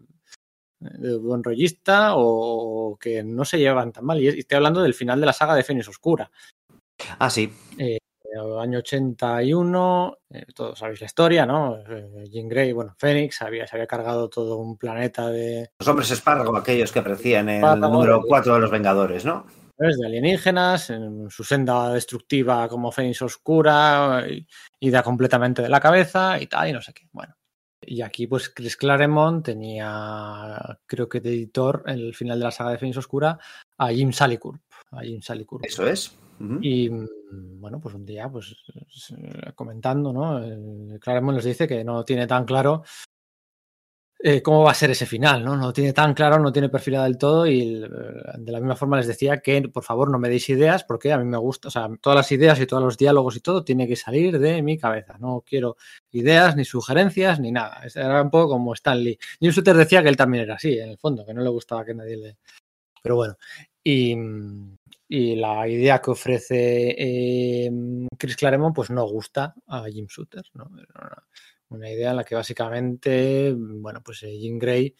de 0.78 1.16
buen 1.16 1.42
rollista 1.42 2.12
o 2.14 2.96
que 3.00 3.22
no 3.22 3.44
se 3.44 3.58
llevan 3.58 3.92
tan 3.92 4.04
mal. 4.04 4.20
Y 4.20 4.28
estoy 4.28 4.56
hablando 4.56 4.82
del 4.82 4.94
final 4.94 5.20
de 5.20 5.26
la 5.26 5.32
saga 5.32 5.54
de 5.54 5.64
Fénix 5.64 5.88
Oscura. 5.88 6.30
Ah, 7.18 7.30
sí. 7.30 7.50
Eh, 7.78 7.98
año 8.60 8.78
81, 8.78 10.18
eh, 10.30 10.46
todos 10.54 10.78
sabéis 10.78 11.00
la 11.00 11.06
historia, 11.06 11.46
¿no? 11.46 11.78
Eh, 11.78 12.24
Jean 12.30 12.48
Grey, 12.48 12.72
bueno, 12.72 12.94
Fénix, 12.98 13.42
había, 13.42 13.66
se 13.66 13.76
había 13.76 13.86
cargado 13.86 14.28
todo 14.28 14.56
un 14.56 14.76
planeta 14.76 15.30
de... 15.30 15.70
Los 15.78 15.88
hombres 15.88 16.10
espárrago, 16.10 16.56
aquellos 16.56 16.90
que 16.90 16.98
aparecían 16.98 17.48
en 17.48 17.64
el 17.64 17.80
número 17.80 18.22
4 18.26 18.54
de 18.54 18.60
los 18.60 18.70
Vengadores, 18.70 19.24
¿no? 19.24 19.46
De 19.76 20.06
alienígenas, 20.06 20.90
en 20.90 21.28
su 21.30 21.44
senda 21.44 21.92
destructiva 21.92 22.68
como 22.68 22.92
Fénix 22.92 23.22
Oscura, 23.22 24.24
y, 24.28 24.46
y, 24.80 24.90
da 24.90 25.02
completamente 25.02 25.62
de 25.62 25.68
la 25.68 25.80
cabeza 25.80 26.40
y 26.40 26.46
tal, 26.46 26.68
y 26.68 26.72
no 26.72 26.80
sé 26.80 26.92
qué. 26.92 27.08
Bueno. 27.12 27.34
Y 27.86 28.02
aquí, 28.02 28.26
pues, 28.26 28.48
Chris 28.48 28.76
Claremont 28.76 29.44
tenía, 29.44 30.78
creo 30.86 31.08
que 31.08 31.20
de 31.20 31.30
editor, 31.30 31.82
en 31.86 31.98
el 31.98 32.14
final 32.14 32.38
de 32.38 32.44
la 32.44 32.50
saga 32.50 32.70
de 32.70 32.78
Fénix 32.78 32.96
Oscura, 32.98 33.38
a 33.78 33.88
Jim 33.88 34.12
Salicourp. 34.12 34.60
A 34.90 35.00
Jim 35.02 35.20
Salicourp. 35.20 35.64
Eso 35.64 35.86
es. 35.86 36.16
Uh 36.40 36.44
-huh. 36.44 36.58
Y 36.62 36.90
bueno, 37.58 37.80
pues 37.80 37.94
un 37.94 38.04
día, 38.04 38.28
pues 38.28 38.56
comentando, 39.54 40.12
¿no? 40.12 40.98
Claremont 40.98 41.36
les 41.36 41.44
dice 41.44 41.68
que 41.68 41.84
no 41.84 42.04
tiene 42.04 42.26
tan 42.26 42.44
claro 42.44 42.82
eh, 44.26 44.40
cómo 44.40 44.62
va 44.62 44.70
a 44.70 44.74
ser 44.74 44.90
ese 44.90 45.04
final, 45.04 45.44
¿no? 45.44 45.54
No 45.54 45.70
tiene 45.70 45.92
tan 45.92 46.14
claro, 46.14 46.38
no 46.38 46.50
tiene 46.50 46.70
perfilado 46.70 47.04
del 47.04 47.18
todo 47.18 47.46
y 47.46 47.60
el, 47.60 47.90
de 48.38 48.52
la 48.52 48.58
misma 48.58 48.74
forma 48.74 48.96
les 48.96 49.06
decía 49.06 49.42
que 49.42 49.60
por 49.68 49.84
favor 49.84 50.10
no 50.10 50.18
me 50.18 50.30
deis 50.30 50.48
ideas 50.48 50.82
porque 50.82 51.12
a 51.12 51.18
mí 51.18 51.26
me 51.26 51.36
gusta, 51.36 51.68
o 51.68 51.70
sea, 51.70 51.90
todas 52.00 52.16
las 52.16 52.32
ideas 52.32 52.58
y 52.58 52.64
todos 52.66 52.82
los 52.82 52.96
diálogos 52.96 53.36
y 53.36 53.40
todo 53.40 53.64
tiene 53.64 53.86
que 53.86 53.96
salir 53.96 54.38
de 54.38 54.62
mi 54.62 54.78
cabeza. 54.78 55.18
No 55.18 55.44
quiero 55.46 55.76
ideas, 56.12 56.56
ni 56.56 56.64
sugerencias, 56.64 57.38
ni 57.38 57.52
nada. 57.52 57.82
Era 57.94 58.22
un 58.22 58.30
poco 58.30 58.54
como 58.54 58.72
Stan 58.72 58.98
Lee. 58.98 59.18
Jim 59.40 59.50
Shooter 59.50 59.76
decía 59.76 60.02
que 60.02 60.08
él 60.08 60.16
también 60.16 60.44
era 60.44 60.54
así, 60.54 60.78
en 60.78 60.88
el 60.88 60.96
fondo, 60.96 61.26
que 61.26 61.34
no 61.34 61.42
le 61.42 61.50
gustaba 61.50 61.84
que 61.84 61.92
nadie 61.92 62.16
le... 62.16 62.38
Pero 63.02 63.16
bueno, 63.16 63.36
y, 63.82 64.16
y 65.06 65.36
la 65.36 65.68
idea 65.68 66.00
que 66.00 66.12
ofrece 66.12 66.94
eh, 66.96 67.70
Chris 68.16 68.36
Claremont 68.36 68.74
pues 68.74 68.88
no 68.88 69.06
gusta 69.06 69.54
a 69.66 69.84
Jim 69.84 70.06
Shooter. 70.06 70.44
¿no? 70.54 70.70
Una 71.74 71.90
idea 71.90 72.10
en 72.10 72.16
la 72.16 72.24
que 72.24 72.34
básicamente, 72.34 73.54
bueno, 73.56 74.02
pues 74.02 74.22
eh, 74.22 74.36
Jim 74.38 74.58
Gray 74.58 74.94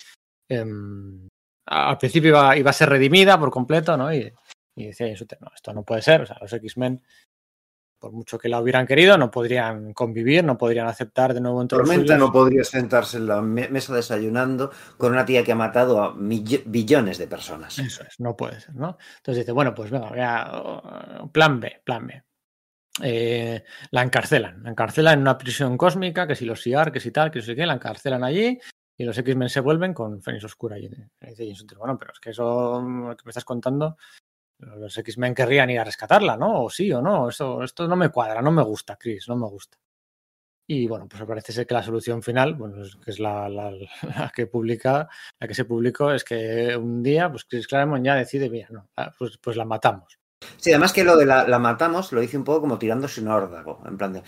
em, 0.48 1.28
al 1.66 1.98
principio 1.98 2.30
iba, 2.30 2.56
iba, 2.56 2.70
a 2.70 2.74
ser 2.74 2.88
redimida 2.88 3.38
por 3.38 3.50
completo, 3.50 3.96
¿no? 3.96 4.12
Y, 4.12 4.32
y 4.76 4.86
decía 4.86 5.06
no, 5.40 5.50
esto 5.54 5.72
no 5.72 5.84
puede 5.84 6.02
ser, 6.02 6.22
o 6.22 6.26
sea, 6.26 6.38
los 6.40 6.52
X-Men 6.52 7.02
por 8.04 8.12
mucho 8.12 8.38
que 8.38 8.50
la 8.50 8.60
hubieran 8.60 8.86
querido, 8.86 9.16
no 9.16 9.30
podrían 9.30 9.94
convivir, 9.94 10.44
no 10.44 10.58
podrían 10.58 10.86
aceptar 10.86 11.32
de 11.32 11.40
nuevo 11.40 11.62
entre 11.62 11.78
Tormenta 11.78 12.18
no 12.18 12.30
podría 12.30 12.62
sentarse 12.62 13.16
en 13.16 13.26
la 13.26 13.40
mesa 13.40 13.94
desayunando 13.94 14.70
con 14.98 15.12
una 15.12 15.24
tía 15.24 15.42
que 15.42 15.52
ha 15.52 15.54
matado 15.54 16.02
a 16.02 16.14
billones 16.14 17.16
de 17.16 17.26
personas. 17.26 17.78
Eso 17.78 18.02
es, 18.02 18.20
no 18.20 18.36
puede 18.36 18.60
ser, 18.60 18.74
¿no? 18.74 18.98
Entonces 19.16 19.44
dice, 19.44 19.52
bueno, 19.52 19.74
pues 19.74 19.90
venga, 19.90 20.14
ya, 20.14 20.52
plan 21.32 21.60
B, 21.60 21.80
plan 21.82 22.06
B. 22.06 22.22
Eh, 23.02 23.64
la 23.90 24.02
encarcelan, 24.02 24.62
la 24.62 24.70
encarcelan 24.70 25.14
en 25.14 25.20
una 25.20 25.36
prisión 25.36 25.76
cósmica, 25.76 26.26
que 26.26 26.36
si 26.36 26.44
los 26.44 26.64
IAR, 26.66 26.92
que 26.92 27.00
si 27.00 27.10
tal, 27.10 27.30
que 27.30 27.40
no 27.40 27.44
sé 27.44 27.56
qué, 27.56 27.66
la 27.66 27.74
encarcelan 27.74 28.22
allí 28.22 28.58
y 28.96 29.04
los 29.04 29.18
X-Men 29.18 29.48
se 29.48 29.60
vuelven 29.60 29.92
con 29.92 30.22
Fénix 30.22 30.44
Oscura. 30.44 30.78
Y 30.78 30.88
dice 30.88 31.64
bueno, 31.76 31.98
pero 31.98 32.12
es 32.12 32.20
que 32.20 32.30
eso 32.30 32.80
que 33.16 33.24
me 33.24 33.30
estás 33.30 33.44
contando 33.44 33.96
los 34.58 34.96
X-Men 34.96 35.34
querrían 35.34 35.70
ir 35.70 35.80
a 35.80 35.84
rescatarla, 35.84 36.36
¿no? 36.36 36.64
O 36.64 36.70
sí 36.70 36.92
o 36.92 37.02
no. 37.02 37.28
Esto, 37.28 37.62
esto 37.62 37.88
no 37.88 37.96
me 37.96 38.10
cuadra, 38.10 38.40
no 38.40 38.50
me 38.52 38.62
gusta, 38.62 38.96
Chris, 38.96 39.28
no 39.28 39.36
me 39.36 39.48
gusta. 39.48 39.78
Y 40.66 40.86
bueno, 40.86 41.06
pues 41.08 41.22
parece 41.24 41.52
ser 41.52 41.66
que 41.66 41.74
la 41.74 41.82
solución 41.82 42.22
final, 42.22 42.54
bueno, 42.54 42.76
que 43.04 43.10
es 43.10 43.20
la, 43.20 43.70
que 44.34 44.46
publica, 44.46 45.08
la 45.38 45.48
que 45.48 45.54
se 45.54 45.66
publicó, 45.66 46.10
es 46.12 46.24
que 46.24 46.74
un 46.76 47.02
día, 47.02 47.30
pues 47.30 47.44
Chris 47.44 47.66
Claremont 47.66 48.04
ya 48.04 48.14
decide, 48.14 48.48
mira, 48.48 48.68
no, 48.70 48.88
ah, 48.96 49.12
pues, 49.18 49.36
pues 49.38 49.56
la 49.56 49.66
matamos. 49.66 50.18
Sí, 50.56 50.70
además 50.70 50.92
que 50.92 51.04
lo 51.04 51.16
de 51.16 51.26
la, 51.26 51.46
la 51.46 51.58
matamos 51.58 52.12
lo 52.12 52.22
hice 52.22 52.36
un 52.36 52.44
poco 52.44 52.62
como 52.62 52.78
tirándose 52.78 53.20
un 53.20 53.28
órdago, 53.28 53.80
en 53.86 53.96
plan 53.96 54.12
de, 54.12 54.22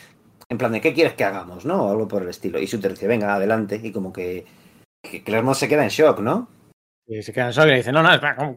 en 0.49 0.59
plan 0.59 0.73
de, 0.73 0.81
¿qué 0.81 0.95
quieres 0.95 1.15
que 1.15 1.25
hagamos, 1.25 1.65
no? 1.65 1.85
O 1.85 1.91
algo 1.91 2.07
por 2.07 2.23
el 2.23 2.29
estilo. 2.29 2.59
Y 2.59 2.67
Suter 2.67 2.93
dice, 2.93 3.07
venga, 3.07 3.35
adelante, 3.35 3.81
y 3.83 3.93
como 3.93 4.13
que, 4.13 4.45
que 5.03 5.23
se 5.55 5.69
queda 5.69 5.83
en 5.83 5.89
shock, 5.89 6.21
¿no? 6.21 6.49
Y 7.07 7.23
se 7.23 7.33
queda 7.33 7.47
en 7.47 7.53
shock 7.53 7.67
y 7.69 7.77
dice, 7.77 7.93
no, 7.93 8.03
no, 8.03 8.13
espera, 8.13 8.55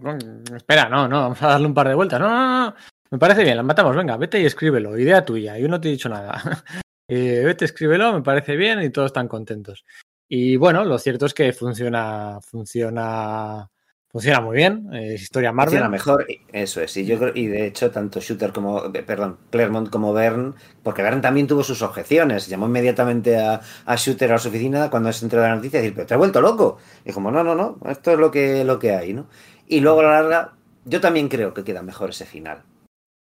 espera, 0.56 0.90
no, 0.90 1.08
no, 1.08 1.22
vamos 1.22 1.42
a 1.42 1.48
darle 1.48 1.68
un 1.68 1.74
par 1.74 1.88
de 1.88 1.96
vueltas. 1.96 2.20
No, 2.20 2.30
no, 2.30 2.66
no, 2.66 2.76
me 3.12 3.18
parece 3.18 3.44
bien, 3.44 3.58
la 3.58 3.64
matamos, 3.64 3.96
venga, 3.96 4.18
vete 4.18 4.40
y 4.40 4.46
escríbelo, 4.46 4.98
idea 4.98 5.26
tuya, 5.26 5.58
yo 5.58 5.68
no 5.68 5.82
te 5.82 5.88
he 5.88 5.92
dicho 5.92 6.10
nada. 6.10 6.42
eh, 7.08 7.42
vete, 7.44 7.66
escríbelo, 7.66 8.14
me 8.14 8.22
parece 8.22 8.56
bien 8.56 8.82
y 8.84 8.92
todos 8.92 9.08
están 9.08 9.28
contentos. 9.28 9.84
Y 10.28 10.58
bueno, 10.58 10.86
lo 10.86 11.00
cierto 11.00 11.26
es 11.26 11.34
que 11.34 11.54
funciona, 11.54 12.40
funciona 12.42 13.68
Funciona 14.12 14.42
muy 14.42 14.56
bien, 14.56 14.92
es 14.92 15.22
historia 15.22 15.52
Marvel. 15.52 15.74
Funciona 15.74 15.90
mejor, 15.90 16.26
eso 16.52 16.82
es. 16.82 16.98
Y 16.98 17.06
yo 17.06 17.20
creo, 17.20 17.32
y 17.36 17.46
de 17.46 17.68
hecho, 17.68 17.92
tanto 17.92 18.20
Shooter 18.20 18.52
como, 18.52 18.86
eh, 18.86 19.04
perdón, 19.04 19.38
Claremont 19.52 19.92
como 19.92 20.14
Bern, 20.14 20.56
porque 20.82 21.04
Bern 21.04 21.22
también 21.22 21.46
tuvo 21.46 21.64
sus 21.64 21.84
objeciones. 21.84 22.48
Llamó 22.48 22.66
inmediatamente 22.66 23.38
a, 23.38 23.62
a 23.86 23.96
Shooter 23.96 24.34
a 24.34 24.40
su 24.40 24.50
oficina 24.50 24.90
cuando 24.90 25.14
se 25.14 25.26
enteró 25.26 25.44
de 25.44 25.50
la 25.50 25.56
noticia 25.56 25.80
y 25.80 25.84
dijo, 25.84 25.96
pero 25.96 26.08
te 26.08 26.14
has 26.16 26.18
vuelto 26.18 26.42
loco. 26.42 26.80
Y 27.06 27.12
como, 27.12 27.30
no, 27.30 27.44
no, 27.44 27.54
no, 27.54 27.78
esto 27.88 28.12
es 28.14 28.18
lo 28.18 28.32
que, 28.32 28.64
lo 28.64 28.80
que 28.80 28.96
hay, 28.96 29.14
¿no? 29.14 29.28
Y 29.68 29.80
luego 29.80 30.00
a 30.00 30.04
la 30.04 30.22
larga, 30.24 30.54
yo 30.86 31.00
también 31.00 31.30
creo 31.30 31.54
que 31.54 31.64
queda 31.64 31.84
mejor 31.84 32.10
ese 32.10 32.26
final. 32.26 32.64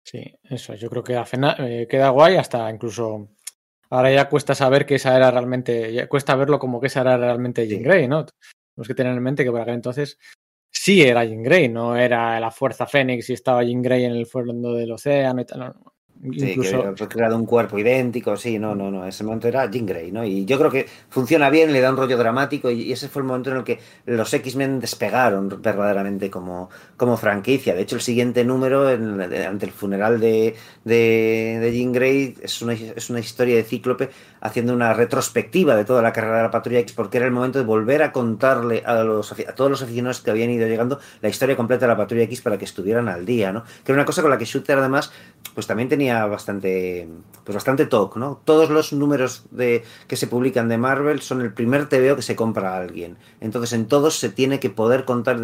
Sí, 0.05 0.23
eso, 0.43 0.73
yo 0.75 0.89
creo 0.89 1.03
que 1.03 1.21
eh, 1.59 1.87
queda 1.89 2.09
guay 2.11 2.37
hasta 2.37 2.71
incluso 2.71 3.27
ahora 3.89 4.09
ya 4.09 4.29
cuesta 4.29 4.55
saber 4.55 4.85
que 4.85 4.95
esa 4.95 5.13
era 5.17 5.31
realmente, 5.31 5.93
ya 5.93 6.07
cuesta 6.07 6.33
verlo 6.35 6.59
como 6.59 6.79
que 6.79 6.87
esa 6.87 7.01
era 7.01 7.17
realmente 7.17 7.67
Jean 7.67 7.83
Grey, 7.83 8.07
¿no? 8.07 8.25
Tenemos 8.25 8.87
que 8.87 8.95
tener 8.95 9.11
en 9.11 9.21
mente 9.21 9.43
que 9.43 9.51
por 9.51 9.59
aquel 9.59 9.73
entonces 9.73 10.17
sí 10.71 11.01
era 11.01 11.25
Jean 11.25 11.43
Grey, 11.43 11.69
no 11.69 11.95
era 11.95 12.39
la 12.39 12.51
Fuerza 12.51 12.85
Fénix 12.87 13.29
y 13.29 13.33
estaba 13.33 13.63
Jean 13.63 13.81
Grey 13.81 14.05
en 14.05 14.13
el 14.13 14.25
fondo 14.25 14.73
del 14.73 14.91
océano 14.91 15.41
y 15.41 15.45
tal. 15.45 15.59
No. 15.59 15.96
Sí, 16.21 16.51
Incluso... 16.51 16.95
que 16.95 17.07
creado 17.07 17.37
un 17.37 17.45
cuerpo 17.45 17.77
idéntico, 17.77 18.35
sí, 18.37 18.57
no, 18.57 18.73
no, 18.73 18.89
no, 18.89 19.05
ese 19.05 19.23
momento 19.23 19.47
era 19.47 19.69
Jean 19.69 19.85
Grey, 19.85 20.11
¿no? 20.11 20.25
Y 20.25 20.45
yo 20.45 20.57
creo 20.57 20.71
que 20.71 20.87
funciona 21.09 21.49
bien, 21.49 21.71
le 21.71 21.79
da 21.79 21.91
un 21.91 21.97
rollo 21.97 22.17
dramático 22.17 22.71
y 22.71 22.91
ese 22.91 23.07
fue 23.07 23.21
el 23.21 23.27
momento 23.27 23.51
en 23.51 23.57
el 23.57 23.63
que 23.63 23.79
los 24.05 24.33
X-Men 24.33 24.79
despegaron 24.79 25.61
verdaderamente 25.61 26.31
como, 26.31 26.69
como 26.97 27.17
franquicia. 27.17 27.75
De 27.75 27.81
hecho, 27.83 27.95
el 27.95 28.01
siguiente 28.01 28.43
número, 28.43 28.89
en, 28.89 29.21
ante 29.21 29.67
el 29.67 29.71
funeral 29.71 30.19
de, 30.19 30.55
de, 30.83 31.59
de 31.61 31.71
Jean 31.77 31.91
Grey, 31.91 32.35
es 32.41 32.61
una, 32.63 32.73
es 32.73 33.09
una 33.09 33.19
historia 33.19 33.55
de 33.55 33.63
Cíclope 33.63 34.09
haciendo 34.41 34.73
una 34.73 34.93
retrospectiva 34.93 35.75
de 35.75 35.85
toda 35.85 36.01
la 36.01 36.13
carrera 36.13 36.37
de 36.37 36.43
la 36.43 36.51
Patrulla 36.51 36.79
X, 36.79 36.93
porque 36.93 37.17
era 37.17 37.25
el 37.25 37.31
momento 37.31 37.59
de 37.59 37.65
volver 37.65 38.01
a 38.01 38.11
contarle 38.11 38.83
a, 38.85 39.03
los, 39.03 39.31
a 39.31 39.55
todos 39.55 39.69
los 39.69 39.81
aficionados 39.81 40.21
que 40.21 40.31
habían 40.31 40.49
ido 40.49 40.67
llegando 40.67 40.99
la 41.21 41.29
historia 41.29 41.55
completa 41.55 41.85
de 41.85 41.89
la 41.93 41.97
Patrulla 41.97 42.23
X 42.23 42.41
para 42.41 42.57
que 42.57 42.65
estuvieran 42.65 43.07
al 43.07 43.25
día, 43.25 43.51
¿no? 43.51 43.63
Que 43.83 43.91
era 43.91 43.99
una 43.99 44.05
cosa 44.05 44.21
con 44.21 44.31
la 44.31 44.37
que 44.37 44.45
Shooter 44.45 44.77
además, 44.79 45.11
pues 45.57 45.65
también 45.65 45.89
tenía 45.89 46.23
bastante, 46.27 47.09
pues 47.43 47.55
bastante 47.55 47.87
talk, 47.87 48.15
¿no? 48.15 48.39
Todos 48.45 48.69
los 48.69 48.93
números 48.93 49.45
de, 49.49 49.83
que 50.07 50.15
se 50.15 50.27
publican 50.27 50.69
de 50.69 50.77
Marvel 50.77 51.19
son 51.19 51.41
el 51.41 51.51
primer 51.51 51.89
TVO 51.89 52.15
que 52.15 52.21
se 52.21 52.35
compra 52.35 52.75
a 52.75 52.77
alguien. 52.77 53.17
Entonces 53.41 53.73
en 53.73 53.87
todos 53.87 54.19
se 54.19 54.29
tiene 54.29 54.59
que 54.59 54.69
poder 54.69 55.03
contar, 55.03 55.39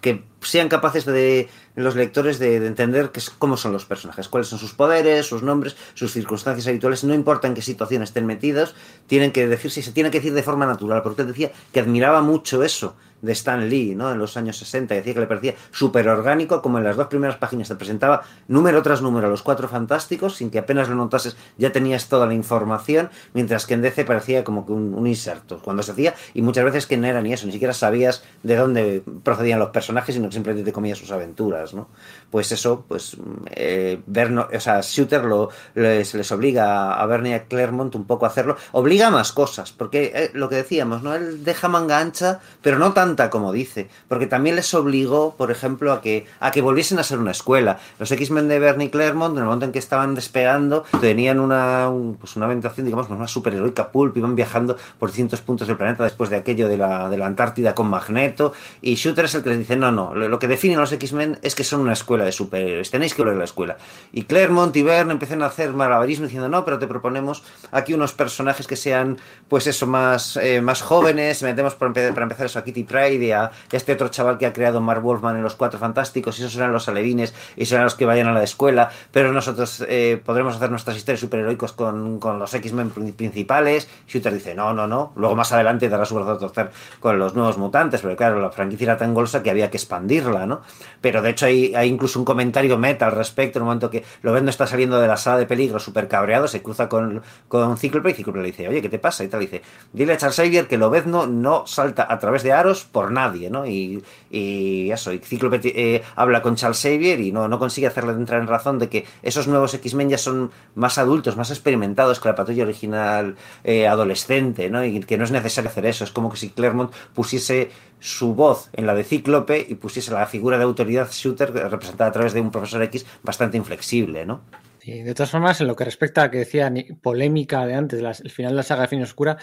que 0.00 0.24
sean 0.40 0.68
capaces 0.68 1.04
de 1.04 1.48
los 1.76 1.94
lectores 1.94 2.40
de, 2.40 2.58
de 2.58 2.66
entender 2.66 3.12
que 3.12 3.20
es, 3.20 3.30
cómo 3.30 3.56
son 3.56 3.72
los 3.72 3.84
personajes, 3.84 4.26
cuáles 4.26 4.48
son 4.48 4.58
sus 4.58 4.72
poderes, 4.72 5.26
sus 5.26 5.44
nombres, 5.44 5.76
sus 5.94 6.10
circunstancias 6.10 6.66
habituales, 6.66 7.04
no 7.04 7.14
importa 7.14 7.46
en 7.46 7.54
qué 7.54 7.62
situación 7.62 8.02
estén 8.02 8.26
metidos, 8.26 8.74
tienen 9.06 9.30
que 9.30 9.46
decirse 9.46 9.78
y 9.78 9.82
se 9.84 9.92
tiene 9.92 10.10
que 10.10 10.18
decir 10.18 10.34
de 10.34 10.42
forma 10.42 10.66
natural, 10.66 11.04
porque 11.04 11.22
él 11.22 11.28
decía 11.28 11.52
que 11.72 11.78
admiraba 11.78 12.22
mucho 12.22 12.64
eso 12.64 12.96
de 13.24 13.32
Stan 13.32 13.68
Lee, 13.68 13.94
¿no? 13.94 14.12
En 14.12 14.18
los 14.18 14.36
años 14.36 14.56
60, 14.58 14.94
decía 14.94 15.14
que 15.14 15.20
le 15.20 15.26
parecía 15.26 15.54
súper 15.70 16.08
orgánico, 16.08 16.60
como 16.62 16.78
en 16.78 16.84
las 16.84 16.96
dos 16.96 17.08
primeras 17.08 17.36
páginas 17.36 17.68
te 17.68 17.74
presentaba 17.74 18.22
número 18.48 18.82
tras 18.82 19.02
número 19.02 19.28
los 19.30 19.42
cuatro 19.42 19.66
fantásticos, 19.68 20.36
sin 20.36 20.50
que 20.50 20.58
apenas 20.58 20.88
lo 20.88 20.94
notases, 20.94 21.36
ya 21.56 21.72
tenías 21.72 22.08
toda 22.08 22.26
la 22.26 22.34
información, 22.34 23.10
mientras 23.32 23.66
que 23.66 23.74
en 23.74 23.82
DC 23.82 24.04
parecía 24.04 24.44
como 24.44 24.66
que 24.66 24.72
un, 24.72 25.06
inserto, 25.06 25.60
cuando 25.62 25.82
se 25.82 25.92
hacía, 25.92 26.14
y 26.34 26.42
muchas 26.42 26.64
veces 26.64 26.86
que 26.86 26.96
no 26.96 27.06
era 27.06 27.22
ni 27.22 27.32
eso, 27.32 27.46
ni 27.46 27.52
siquiera 27.52 27.72
sabías 27.72 28.24
de 28.42 28.56
dónde 28.56 29.02
procedían 29.22 29.58
los 29.58 29.70
personajes, 29.70 30.14
sino 30.14 30.28
que 30.28 30.34
simplemente 30.34 30.64
te 30.64 30.72
comías 30.72 30.98
sus 30.98 31.10
aventuras, 31.10 31.74
¿no? 31.74 31.88
Pues 32.30 32.52
eso, 32.52 32.84
pues, 32.86 33.16
eh, 33.50 34.00
Berno, 34.06 34.48
o 34.54 34.60
sea, 34.60 34.80
Shooter 34.82 35.24
lo, 35.24 35.50
les, 35.74 36.14
les 36.14 36.32
obliga 36.32 36.94
a 36.94 37.06
Bernie 37.06 37.34
a 37.34 37.44
Claremont 37.44 37.94
un 37.94 38.04
poco 38.04 38.26
a 38.26 38.28
hacerlo, 38.28 38.56
obliga 38.72 39.08
a 39.08 39.10
más 39.10 39.32
cosas, 39.32 39.72
porque 39.72 40.12
eh, 40.14 40.30
lo 40.34 40.48
que 40.48 40.56
decíamos, 40.56 41.02
¿no? 41.02 41.14
Él 41.14 41.44
deja 41.44 41.68
manga 41.68 41.98
ancha, 41.98 42.40
pero 42.62 42.78
no 42.78 42.92
como 43.30 43.52
dice, 43.52 43.88
porque 44.08 44.26
también 44.26 44.56
les 44.56 44.72
obligó, 44.74 45.34
por 45.36 45.50
ejemplo, 45.50 45.92
a 45.92 46.00
que, 46.00 46.26
a 46.40 46.50
que 46.50 46.60
volviesen 46.60 46.98
a 46.98 47.02
ser 47.02 47.18
una 47.18 47.30
escuela. 47.30 47.78
Los 47.98 48.10
X-Men 48.10 48.48
de 48.48 48.58
Bernie 48.58 48.90
Claremont, 48.90 49.34
en 49.34 49.38
el 49.38 49.44
momento 49.44 49.66
en 49.66 49.72
que 49.72 49.78
estaban 49.78 50.14
despegando, 50.14 50.84
tenían 51.00 51.40
una, 51.40 51.88
un, 51.88 52.16
pues 52.16 52.36
una 52.36 52.46
ambientación, 52.46 52.84
digamos, 52.86 53.08
una 53.08 53.28
superheroica 53.28 53.90
pulp, 53.90 54.16
iban 54.16 54.34
viajando 54.34 54.76
por 54.98 55.10
distintos 55.10 55.40
puntos 55.40 55.68
del 55.68 55.76
planeta 55.76 56.04
después 56.04 56.30
de 56.30 56.36
aquello 56.36 56.68
de 56.68 56.76
la, 56.76 57.08
de 57.08 57.16
la 57.16 57.26
Antártida 57.26 57.74
con 57.74 57.88
Magneto, 57.88 58.52
y 58.82 58.94
Shooter 58.94 59.26
es 59.26 59.34
el 59.34 59.42
que 59.42 59.50
les 59.50 59.58
dice, 59.58 59.76
no, 59.76 59.92
no, 59.92 60.14
lo, 60.14 60.28
lo 60.28 60.38
que 60.38 60.48
define 60.48 60.76
a 60.76 60.80
los 60.80 60.92
X-Men 60.92 61.38
es 61.42 61.54
que 61.54 61.64
son 61.64 61.80
una 61.80 61.92
escuela 61.92 62.24
de 62.24 62.32
superhéroes, 62.32 62.90
tenéis 62.90 63.14
que 63.14 63.22
volver 63.22 63.36
a 63.36 63.38
la 63.38 63.44
escuela. 63.44 63.76
Y 64.12 64.24
Claremont 64.24 64.74
y 64.76 64.82
Bern 64.82 65.10
empiezan 65.10 65.42
a 65.42 65.46
hacer 65.46 65.72
malabarismo 65.72 66.24
diciendo, 66.26 66.48
no, 66.48 66.64
pero 66.64 66.78
te 66.78 66.86
proponemos 66.86 67.42
aquí 67.70 67.94
unos 67.94 68.12
personajes 68.12 68.66
que 68.66 68.76
sean, 68.76 69.18
pues 69.48 69.66
eso, 69.66 69.86
más, 69.86 70.36
eh, 70.36 70.60
más 70.60 70.82
jóvenes, 70.82 71.42
metemos 71.42 71.74
para, 71.74 71.92
para 71.92 72.22
empezar 72.22 72.46
eso 72.46 72.58
a 72.58 72.64
Kitty 72.64 72.84
Pryde, 72.84 73.03
y 73.08 73.30
a 73.32 73.50
este 73.72 73.92
otro 73.92 74.08
chaval 74.08 74.38
que 74.38 74.46
ha 74.46 74.52
creado 74.52 74.80
Mark 74.80 75.02
Wolfman 75.02 75.36
en 75.36 75.42
Los 75.42 75.54
Cuatro 75.54 75.78
Fantásticos, 75.78 76.38
y 76.38 76.42
esos 76.42 76.52
serán 76.52 76.72
los 76.72 76.88
alevines 76.88 77.34
y 77.56 77.66
serán 77.66 77.84
los 77.84 77.94
que 77.94 78.06
vayan 78.06 78.28
a 78.28 78.32
la 78.32 78.42
escuela, 78.42 78.90
pero 79.12 79.32
nosotros 79.32 79.84
eh, 79.88 80.20
podremos 80.24 80.56
hacer 80.56 80.70
nuestras 80.70 80.96
historias 80.96 81.20
superheroicos 81.20 81.72
con, 81.72 82.18
con 82.18 82.38
los 82.38 82.52
X-Men 82.54 82.90
principales. 82.90 83.88
Shooter 84.08 84.32
dice, 84.32 84.54
no, 84.54 84.72
no, 84.74 84.86
no. 84.86 85.12
Luego 85.16 85.34
más 85.34 85.52
adelante 85.52 85.88
dará 85.88 86.04
su 86.04 86.14
brazo 86.14 86.32
a 86.32 86.38
torcer 86.38 86.70
con 87.00 87.18
los 87.18 87.34
nuevos 87.34 87.58
mutantes, 87.58 88.02
pero 88.02 88.16
claro, 88.16 88.40
la 88.40 88.50
franquicia 88.50 88.84
era 88.84 88.96
tan 88.96 89.14
golsa 89.14 89.42
que 89.42 89.50
había 89.50 89.70
que 89.70 89.76
expandirla, 89.76 90.46
¿no? 90.46 90.62
Pero 91.00 91.22
de 91.22 91.30
hecho 91.30 91.46
hay, 91.46 91.74
hay 91.74 91.88
incluso 91.88 92.18
un 92.18 92.24
comentario 92.24 92.78
meta 92.78 93.06
al 93.06 93.12
respecto, 93.12 93.58
en 93.58 93.62
un 93.62 93.66
momento 93.68 93.90
que 93.90 94.04
Lobezno 94.22 94.50
está 94.50 94.66
saliendo 94.66 95.00
de 95.00 95.08
la 95.08 95.16
sala 95.16 95.38
de 95.38 95.46
peligro 95.46 95.78
súper 95.78 96.08
cabreado, 96.08 96.48
se 96.48 96.62
cruza 96.62 96.88
con, 96.88 97.22
con 97.48 97.76
Cíclope 97.76 98.10
y 98.10 98.14
Cíclope 98.14 98.40
le 98.40 98.46
dice, 98.46 98.68
oye, 98.68 98.82
¿qué 98.82 98.88
te 98.88 98.98
pasa? 98.98 99.24
Y 99.24 99.28
tal, 99.28 99.40
dice, 99.40 99.62
dile 99.92 100.14
a 100.14 100.16
Charles 100.16 100.36
Xavier 100.36 100.66
que 100.66 100.78
Lobezno 100.78 101.26
no 101.26 101.66
salta 101.66 102.06
a 102.08 102.18
través 102.18 102.42
de 102.42 102.52
aros 102.52 102.84
por 102.94 103.10
nadie, 103.10 103.50
¿no? 103.50 103.66
Y, 103.66 104.02
eso, 104.30 105.12
y 105.12 105.18
Cíclope 105.18 105.60
eh, 105.64 106.02
habla 106.16 106.40
con 106.42 106.56
Charles 106.56 106.80
Xavier 106.80 107.20
y 107.20 107.32
no, 107.32 107.58
consigue 107.58 107.86
hacerle 107.86 108.12
entrar 108.12 108.40
en 108.40 108.46
razón 108.46 108.78
de 108.78 108.88
que 108.88 109.04
esos 109.22 109.46
nuevos 109.46 109.74
X-Men 109.74 110.08
ya 110.08 110.18
son 110.18 110.50
más 110.74 110.96
adultos, 110.98 111.36
más 111.36 111.50
experimentados 111.50 112.20
que 112.20 112.28
la 112.28 112.34
patrulla 112.34 112.64
original 112.64 113.36
eh, 113.64 113.86
adolescente, 113.86 114.70
¿no? 114.70 114.84
Y 114.84 115.00
que 115.00 115.18
no 115.18 115.24
es 115.24 115.30
necesario 115.30 115.70
hacer 115.70 115.86
eso. 115.86 116.04
Es 116.04 116.12
como 116.12 116.30
que 116.30 116.36
si 116.36 116.50
Claremont 116.50 116.92
pusiese 117.12 117.70
su 118.00 118.34
voz 118.34 118.70
en 118.72 118.86
la 118.86 118.94
de 118.94 119.04
Cíclope 119.04 119.66
y 119.68 119.74
pusiese 119.74 120.12
la 120.12 120.26
figura 120.26 120.56
de 120.56 120.64
autoridad 120.64 121.08
shooter 121.10 121.52
representada 121.52 122.10
a 122.10 122.12
través 122.12 122.32
de 122.32 122.40
un 122.40 122.50
profesor 122.50 122.82
X 122.84 123.04
bastante 123.22 123.56
inflexible, 123.56 124.24
¿no? 124.24 124.40
Y 124.82 125.02
de 125.02 125.14
todas 125.14 125.30
formas, 125.30 125.60
en 125.60 125.66
lo 125.66 125.76
que 125.76 125.84
respecta 125.84 126.24
a 126.24 126.30
que 126.30 126.38
decía 126.38 126.72
polémica 127.00 127.64
de 127.64 127.74
antes, 127.74 128.20
el 128.20 128.30
final 128.30 128.52
de 128.52 128.56
la 128.56 128.62
saga 128.62 128.82
de 128.82 128.88
Fin 128.88 129.02
Oscura, 129.02 129.38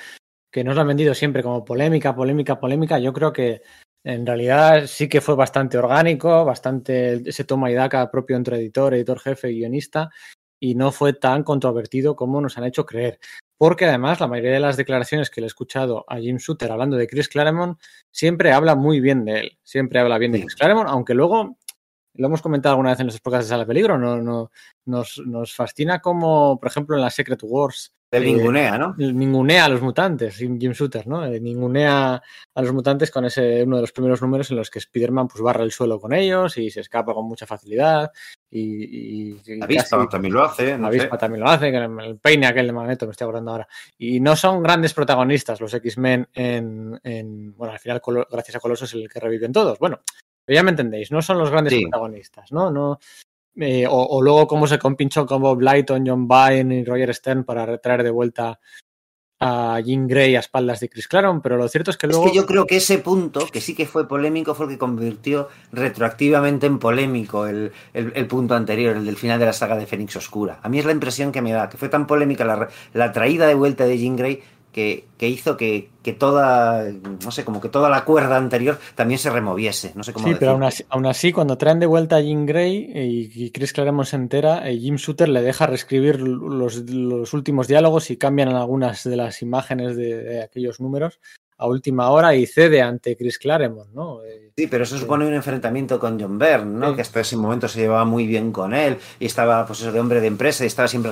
que 0.52 0.64
nos 0.64 0.76
lo 0.76 0.82
han 0.82 0.88
vendido 0.88 1.14
siempre 1.14 1.42
como 1.42 1.64
polémica, 1.64 2.16
polémica, 2.16 2.60
polémica, 2.60 3.00
yo 3.00 3.14
creo 3.14 3.32
que 3.34 3.62
En 4.04 4.26
realidad 4.26 4.88
sí 4.88 5.08
que 5.08 5.22
fue 5.22 5.36
bastante 5.36 5.78
orgánico, 5.78 6.44
bastante 6.44 7.22
ese 7.30 7.44
toma 7.44 7.70
y 7.70 7.76
daca 7.76 8.10
propio 8.10 8.36
entre 8.36 8.58
editor, 8.58 8.96
editor 8.96 9.20
jefe 9.20 9.52
y 9.52 9.60
guionista, 9.60 10.10
y 10.60 10.74
no 10.76 10.92
fue 10.92 11.14
tan 11.14 11.44
controvertido 11.44 12.16
como 12.16 12.42
nos 12.42 12.58
han 12.58 12.64
hecho 12.64 12.86
creer. 12.86 13.20
Porque 13.60 13.86
además 13.86 14.20
la 14.20 14.28
mayoría 14.28 14.54
de 14.54 14.60
las 14.60 14.76
declaraciones 14.76 15.30
que 15.30 15.40
le 15.42 15.46
he 15.46 15.50
escuchado 15.50 16.04
a 16.08 16.18
Jim 16.18 16.38
Shooter 16.38 16.72
hablando 16.72 16.98
de 16.98 17.08
Chris 17.08 17.30
Claremont 17.30 17.80
siempre 18.12 18.52
habla 18.52 18.76
muy 18.76 19.00
bien 19.02 19.24
de 19.24 19.40
él, 19.40 19.60
siempre 19.64 20.00
habla 20.00 20.18
bien 20.18 20.32
de 20.32 20.42
Chris 20.42 20.56
Claremont, 20.56 20.90
aunque 20.90 21.14
luego 21.14 21.58
lo 22.16 22.28
hemos 22.28 22.42
comentado 22.42 22.74
alguna 22.74 22.90
vez 22.92 23.00
en 23.02 23.08
los 23.08 23.20
podcasts 23.20 23.48
de 23.48 23.50
Sala 23.54 23.68
Peligro, 23.68 24.00
no, 24.00 24.18
no, 24.20 24.52
nos, 24.86 25.22
nos 25.26 25.54
fascina 25.54 26.00
como, 26.02 26.60
por 26.60 26.70
ejemplo, 26.70 26.96
en 26.96 27.04
la 27.04 27.12
Secret 27.12 27.40
Wars 27.44 27.94
el 28.12 28.26
ningunea, 28.26 28.78
¿no? 28.78 28.94
El 29.00 29.18
ningunea 29.18 29.66
a 29.66 29.70
los 29.70 29.82
mutantes, 29.82 30.36
Jim 30.36 30.58
Shooter, 30.58 31.08
¿no? 31.08 31.24
El 31.24 31.42
ningunea 31.42 32.22
a 32.54 32.62
los 32.62 32.74
mutantes 32.74 33.10
con 33.10 33.24
ese 33.24 33.64
uno 33.64 33.78
de 33.78 33.82
los 33.82 33.94
primeros 33.94 34.22
números 34.22 34.52
en 34.52 34.58
los 34.58 34.70
que 34.70 34.80
Spider-Man 34.80 35.30
pues 35.30 35.42
barra 35.42 35.64
el 35.64 35.72
suelo 35.72 36.00
con 36.00 36.12
ellos 36.12 36.58
y 36.58 36.70
se 36.70 36.82
escapa 36.82 37.14
con 37.14 37.26
mucha 37.26 37.48
facilidad. 37.48 38.12
Y, 38.50 39.32
y 39.32 39.62
Avispa 39.62 40.10
también 40.10 40.34
lo 40.34 40.44
hace. 40.44 40.78
No 40.78 40.88
Avispa 40.88 41.18
también 41.18 41.42
lo 41.42 41.50
hace, 41.50 41.70
el 41.70 42.20
peine 42.20 42.48
aquel 42.48 42.68
de 42.68 42.74
Magneto, 42.74 43.06
me 43.06 43.12
estoy 43.12 43.26
acordando 43.26 43.52
ahora. 43.52 43.68
Y 43.98 44.20
no 44.20 44.36
son 44.36 44.62
grandes 44.62 44.94
protagonistas 44.94 45.62
los 45.62 45.74
X-Men 45.74 46.28
en, 46.34 47.00
en, 47.04 47.56
Bueno, 47.56 47.74
al 47.74 47.80
final, 47.80 48.02
gracias 48.30 48.58
a 48.58 48.60
Coloso 48.60 48.86
es 48.86 48.94
el 48.94 49.08
que 49.10 49.22
reviven 49.22 49.54
todos. 49.54 49.80
Bueno, 49.80 50.02
ya 50.48 50.64
me 50.64 50.72
entendéis, 50.72 51.12
no 51.12 51.22
son 51.22 51.38
los 51.38 51.50
grandes 51.50 51.82
protagonistas, 51.82 52.52
¿no? 52.52 52.72
No, 52.72 53.00
eh, 53.56 53.86
o, 53.90 54.22
luego 54.22 54.48
cómo 54.48 54.68
se 54.68 54.80
compinchó 54.80 55.26
con 55.26 55.42
Bob 55.42 55.62
Lighton, 55.62 56.06
John 56.06 56.28
Byrne 56.28 56.80
y 56.80 56.86
Roger 56.86 57.14
Stern 57.14 57.44
para 57.44 57.78
traer 57.80 58.04
de 58.04 58.12
vuelta 58.12 58.60
a 59.44 59.80
Jean 59.84 60.08
Grey 60.08 60.36
a 60.36 60.40
espaldas 60.40 60.80
de 60.80 60.88
Chris 60.88 61.08
Claremont, 61.08 61.42
pero 61.42 61.58
lo 61.58 61.68
cierto 61.68 61.90
es 61.90 61.98
que 61.98 62.06
luego... 62.06 62.26
Es 62.26 62.32
que 62.32 62.38
yo 62.38 62.46
creo 62.46 62.68
que 62.68 62.78
ese 62.78 63.00
punto, 63.00 63.48
que 63.52 63.60
sí 63.60 63.74
que 63.74 63.88
fue 63.88 64.08
polémico, 64.08 64.54
fue 64.54 64.68
el 64.68 64.74
que 64.74 64.78
convirtió 64.78 65.50
retroactivamente 65.72 66.68
en 66.68 66.78
polémico 66.78 67.48
el, 67.48 67.72
punto 68.30 68.54
anterior, 68.54 68.96
el 68.96 69.06
del 69.06 69.18
final 69.18 69.40
de 69.40 69.48
la 69.48 69.54
saga 69.54 69.76
de 69.76 69.88
Fénix 69.88 70.16
Oscura. 70.16 70.60
A 70.62 70.70
mí 70.70 70.78
es 70.78 70.86
la 70.86 70.92
impresión 70.92 71.32
que 71.32 71.42
me 71.42 71.52
da, 71.52 71.70
que 71.70 71.78
fue 71.78 71.90
tan 71.90 72.06
polémica 72.06 72.46
la, 72.46 72.70
la 72.94 73.12
traída 73.12 73.48
de 73.48 73.56
vuelta 73.56 73.86
de 73.86 73.98
Jean 73.98 74.16
Grey 74.16 74.44
que, 74.72 75.06
hizo 75.20 75.58
que, 75.58 75.90
toda, 76.18 76.86
no 76.92 77.32
sé, 77.32 77.44
como 77.44 77.62
que 77.62 77.70
toda 77.70 77.90
la 77.90 78.06
cuerda 78.06 78.38
anterior 78.38 78.80
también 78.96 79.20
se 79.20 79.30
removiese. 79.30 79.92
No 79.96 80.04
sé 80.04 80.14
cómo 80.14 80.28
Sí, 80.28 80.36
pero 80.40 80.60
aún 80.90 81.06
así, 81.06 81.32
cuando 81.32 81.58
traen 81.58 81.80
de 81.80 81.86
vuelta 81.86 82.18
a 82.18 82.22
Jim 82.22 82.46
Grey 82.46 82.92
y, 82.94 83.52
Chris 83.52 83.74
Claremont 83.74 84.08
se 84.08 84.16
entera, 84.16 84.70
eh, 84.70 84.78
Jim 84.78 84.96
Shooter 84.96 85.30
le 85.30 85.42
deja 85.42 85.68
reescribir 85.68 86.20
los, 86.20 87.34
últimos 87.34 87.68
diálogos 87.68 88.12
y 88.12 88.18
cambian 88.18 88.50
algunas 88.50 89.04
de 89.04 89.16
las 89.16 89.42
imágenes 89.42 89.96
de 89.96 90.42
aquellos 90.42 90.80
números 90.80 91.20
a 91.62 91.68
última 91.68 92.10
hora 92.10 92.34
y 92.34 92.48
cede 92.48 92.82
ante 92.82 93.16
Chris 93.16 93.38
Claremont, 93.38 93.92
¿no? 93.94 94.24
Eh, 94.24 94.52
sí, 94.58 94.66
pero 94.66 94.84
eso 94.84 94.98
supone 94.98 95.28
un 95.28 95.34
enfrentamiento 95.36 96.00
con 96.00 96.20
John 96.20 96.40
Byrne, 96.40 96.80
¿no? 96.80 96.96
Que 96.96 97.04
hasta 97.04 97.20
ese 97.20 97.38
momento 97.38 97.68
se 97.68 97.82
llevaba 97.82 98.04
muy 98.04 98.26
bien 98.26 98.52
con 98.52 98.74
él 98.74 98.98
y 99.20 99.28
estaba, 99.28 99.68
pues 99.68 99.82
eso, 99.82 99.92
de 99.92 100.00
hombre 100.00 100.22
de 100.22 100.28
empresa 100.28 100.64
y 100.64 100.68
estaba 100.68 100.88
siempre 100.88 101.12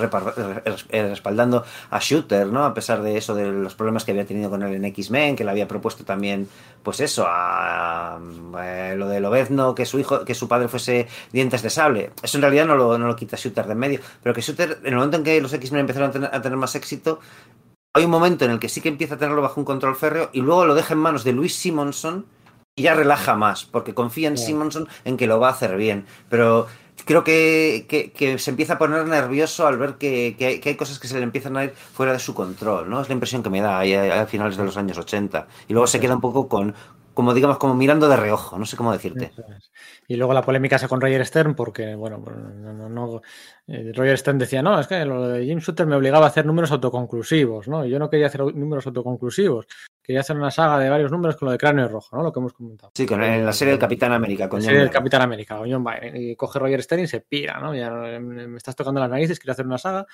eh, 0.89 1.07
respaldando 1.07 1.63
a 1.91 1.99
Shooter, 1.99 2.47
¿no? 2.47 2.65
A 2.65 2.73
pesar 2.73 3.03
de 3.03 3.15
eso, 3.15 3.35
de 3.35 3.45
los 3.45 3.75
problemas 3.75 4.03
que 4.03 4.11
había 4.11 4.25
tenido 4.25 4.49
con 4.49 4.63
él 4.63 4.73
en 4.73 4.85
X-Men, 4.85 5.35
que 5.35 5.43
le 5.43 5.51
había 5.51 5.67
propuesto 5.67 6.03
también, 6.03 6.47
pues 6.81 6.99
eso, 6.99 7.25
a, 7.27 8.19
eh, 8.63 8.95
lo 8.97 9.07
de 9.07 9.19
Lobezno, 9.19 9.75
que 9.75 9.85
su 9.85 9.99
hijo, 9.99 10.25
que 10.25 10.33
su 10.33 10.47
padre 10.47 10.67
fuese 10.67 11.07
dientes 11.31 11.61
de 11.61 11.69
sable. 11.69 12.09
Eso 12.23 12.39
en 12.39 12.41
realidad 12.41 12.65
no 12.65 12.75
lo, 12.75 12.97
no 12.97 13.05
lo 13.05 13.15
quita 13.15 13.37
Shooter 13.37 13.67
de 13.67 13.73
en 13.73 13.77
medio, 13.77 13.99
pero 14.23 14.33
que 14.33 14.41
Shooter, 14.41 14.79
en 14.81 14.87
el 14.87 14.95
momento 14.95 15.17
en 15.17 15.23
que 15.23 15.39
los 15.39 15.53
X-Men 15.53 15.81
empezaron 15.81 16.25
a 16.25 16.41
tener 16.41 16.57
más 16.57 16.73
éxito, 16.73 17.19
hay 17.93 18.05
un 18.05 18.11
momento 18.11 18.45
en 18.45 18.51
el 18.51 18.59
que 18.59 18.69
sí 18.69 18.81
que 18.81 18.89
empieza 18.89 19.15
a 19.15 19.17
tenerlo 19.17 19.41
bajo 19.41 19.59
un 19.59 19.65
control 19.65 19.95
férreo 19.95 20.29
y 20.31 20.41
luego 20.41 20.65
lo 20.65 20.75
deja 20.75 20.93
en 20.93 20.99
manos 20.99 21.23
de 21.23 21.33
Luis 21.33 21.55
Simonson 21.55 22.25
y 22.75 22.83
ya 22.83 22.93
relaja 22.93 23.35
más, 23.35 23.65
porque 23.65 23.93
confía 23.93 24.29
en 24.29 24.37
Simonson 24.37 24.87
en 25.03 25.17
que 25.17 25.27
lo 25.27 25.39
va 25.39 25.49
a 25.49 25.51
hacer 25.51 25.75
bien. 25.75 26.05
Pero 26.29 26.67
creo 27.03 27.23
que, 27.23 28.37
se 28.37 28.49
empieza 28.51 28.73
a 28.73 28.77
poner 28.77 29.05
nervioso 29.05 29.67
al 29.67 29.77
ver 29.77 29.95
que, 29.95 30.61
hay 30.63 30.75
cosas 30.75 30.99
que 30.99 31.07
se 31.07 31.17
le 31.17 31.23
empiezan 31.23 31.57
a 31.57 31.65
ir 31.65 31.71
fuera 31.71 32.13
de 32.13 32.19
su 32.19 32.33
control, 32.33 32.89
¿no? 32.89 33.01
Es 33.01 33.09
la 33.09 33.13
impresión 33.13 33.43
que 33.43 33.49
me 33.49 33.59
da 33.59 33.79
ahí 33.79 33.93
a, 33.93 34.25
finales 34.27 34.55
de 34.55 34.63
los 34.63 34.77
años 34.77 34.97
80. 34.97 35.47
Y 35.67 35.73
luego 35.73 35.87
se 35.87 35.99
queda 35.99 36.15
un 36.15 36.21
poco 36.21 36.47
con, 36.47 36.75
como 37.19 37.33
digamos, 37.33 37.57
como 37.57 37.75
mirando 37.75 38.07
de 38.07 38.15
reojo, 38.15 38.57
no 38.57 38.65
sé 38.65 38.77
cómo 38.77 38.93
decirte. 38.93 39.33
Y 40.07 40.15
luego 40.15 40.33
la 40.33 40.41
polémica 40.41 40.77
es 40.77 40.87
con 40.87 41.01
Roger 41.01 41.25
Stern, 41.25 41.53
porque, 41.53 41.93
bueno, 41.93 42.23
pues, 42.23 42.33
no, 42.37 43.21
eh, 43.67 43.91
Roger 43.93 44.17
Stern 44.17 44.37
decía, 44.37 44.61
no, 44.61 44.79
es 44.79 44.87
que 44.87 45.03
lo 45.03 45.27
de 45.27 45.45
James 45.45 45.65
Shooter 45.65 45.85
me 45.85 45.97
obligaba 45.97 46.27
a 46.27 46.29
hacer 46.29 46.45
números 46.45 46.71
autoconclusivos, 46.71 47.67
¿no? 47.67 47.85
Y 47.85 47.89
yo 47.89 47.99
no 47.99 48.09
quería 48.09 48.27
hacer 48.27 48.39
números 48.55 48.87
autoconclusivos, 48.87 49.67
quería 50.09 50.21
hacer 50.21 50.35
una 50.35 50.49
saga 50.49 50.79
de 50.79 50.89
varios 50.89 51.11
números 51.11 51.35
con 51.35 51.45
lo 51.45 51.51
de 51.51 51.59
Cráneo 51.59 51.87
Rojo, 51.87 52.17
¿no? 52.17 52.23
Lo 52.23 52.33
que 52.33 52.39
hemos 52.39 52.53
comentado. 52.53 52.91
Sí, 52.95 53.05
con 53.05 53.21
la 53.21 53.53
serie 53.53 53.73
del 53.73 53.79
Capitán 53.79 54.11
América. 54.11 54.49
Con 54.49 54.59
la 54.59 54.65
serie 54.65 54.79
del 54.79 54.89
Capitán 54.89 55.21
América, 55.21 55.55
con 55.55 55.71
John 55.71 55.83
Byrne. 55.83 56.19
Y 56.19 56.35
coge 56.35 56.57
Roger 56.57 56.81
Stern 56.81 57.03
y 57.03 57.07
se 57.07 57.21
pira, 57.21 57.59
¿no? 57.59 57.75
Ya 57.75 57.91
me 57.91 58.57
estás 58.57 58.75
tocando 58.75 58.99
las 58.99 59.09
narices, 59.11 59.37
quiero 59.37 59.51
hacer 59.51 59.67
una 59.67 59.77
saga. 59.77 60.07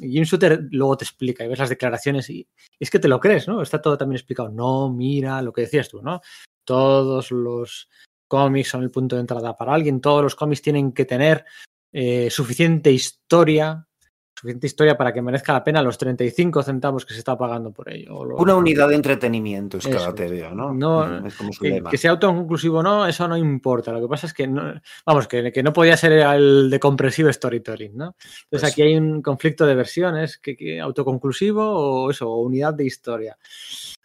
Y 0.00 0.12
James 0.14 0.28
Shooter 0.28 0.66
luego 0.72 0.96
te 0.96 1.04
explica 1.04 1.44
y 1.44 1.48
ves 1.48 1.60
las 1.60 1.68
declaraciones 1.68 2.28
y 2.28 2.48
es 2.80 2.90
que 2.90 2.98
te 2.98 3.06
lo 3.06 3.20
crees, 3.20 3.46
¿no? 3.46 3.62
Está 3.62 3.80
todo 3.80 3.96
también 3.96 4.16
explicado. 4.16 4.48
No, 4.48 4.90
mira, 4.90 5.40
lo 5.42 5.52
que 5.52 5.60
decías 5.60 5.88
tú, 5.88 6.02
¿no? 6.02 6.20
todos 6.66 7.30
los 7.30 7.88
cómics 8.28 8.68
son 8.68 8.82
el 8.82 8.90
punto 8.90 9.16
de 9.16 9.20
entrada 9.20 9.56
para 9.56 9.72
alguien, 9.72 10.02
todos 10.02 10.22
los 10.22 10.34
cómics 10.34 10.60
tienen 10.60 10.92
que 10.92 11.06
tener 11.06 11.46
eh, 11.92 12.28
suficiente 12.28 12.92
historia, 12.92 13.85
suficiente 14.38 14.66
historia 14.66 14.96
para 14.96 15.12
que 15.12 15.22
merezca 15.22 15.52
la 15.52 15.64
pena 15.64 15.82
los 15.82 15.96
35 15.96 16.62
centavos 16.62 17.06
que 17.06 17.14
se 17.14 17.20
está 17.20 17.38
pagando 17.38 17.72
por 17.72 17.90
ello. 17.90 18.20
Una 18.36 18.54
unidad 18.54 18.88
de 18.88 18.96
entretenimiento 18.96 19.78
es 19.78 19.86
cada 19.86 20.14
teoría, 20.14 20.50
¿no? 20.50 20.74
no 20.74 21.22
que, 21.90 21.96
sea 21.96 22.10
autoconclusivo 22.10 22.78
o 22.78 22.82
no, 22.82 23.06
eso 23.06 23.26
no 23.26 23.36
importa. 23.36 23.92
Lo 23.92 24.00
que 24.02 24.08
pasa 24.08 24.26
es 24.26 24.34
que, 24.34 24.46
no, 24.46 24.74
vamos, 25.06 25.26
que, 25.26 25.62
no 25.62 25.72
podía 25.72 25.96
ser 25.96 26.12
el 26.12 26.68
de 26.68 26.78
compresivo 26.78 27.32
storytelling, 27.32 27.96
¿no? 27.96 28.14
Entonces 28.16 28.48
pues 28.50 28.64
aquí 28.64 28.82
hay 28.82 28.96
un 28.96 29.22
conflicto 29.22 29.64
de 29.64 29.74
versiones, 29.74 30.38
que, 30.38 30.80
autoconclusivo 30.80 31.64
o 31.64 32.10
eso, 32.10 32.30
o 32.30 32.42
unidad 32.42 32.74
de 32.74 32.84
historia. 32.84 33.38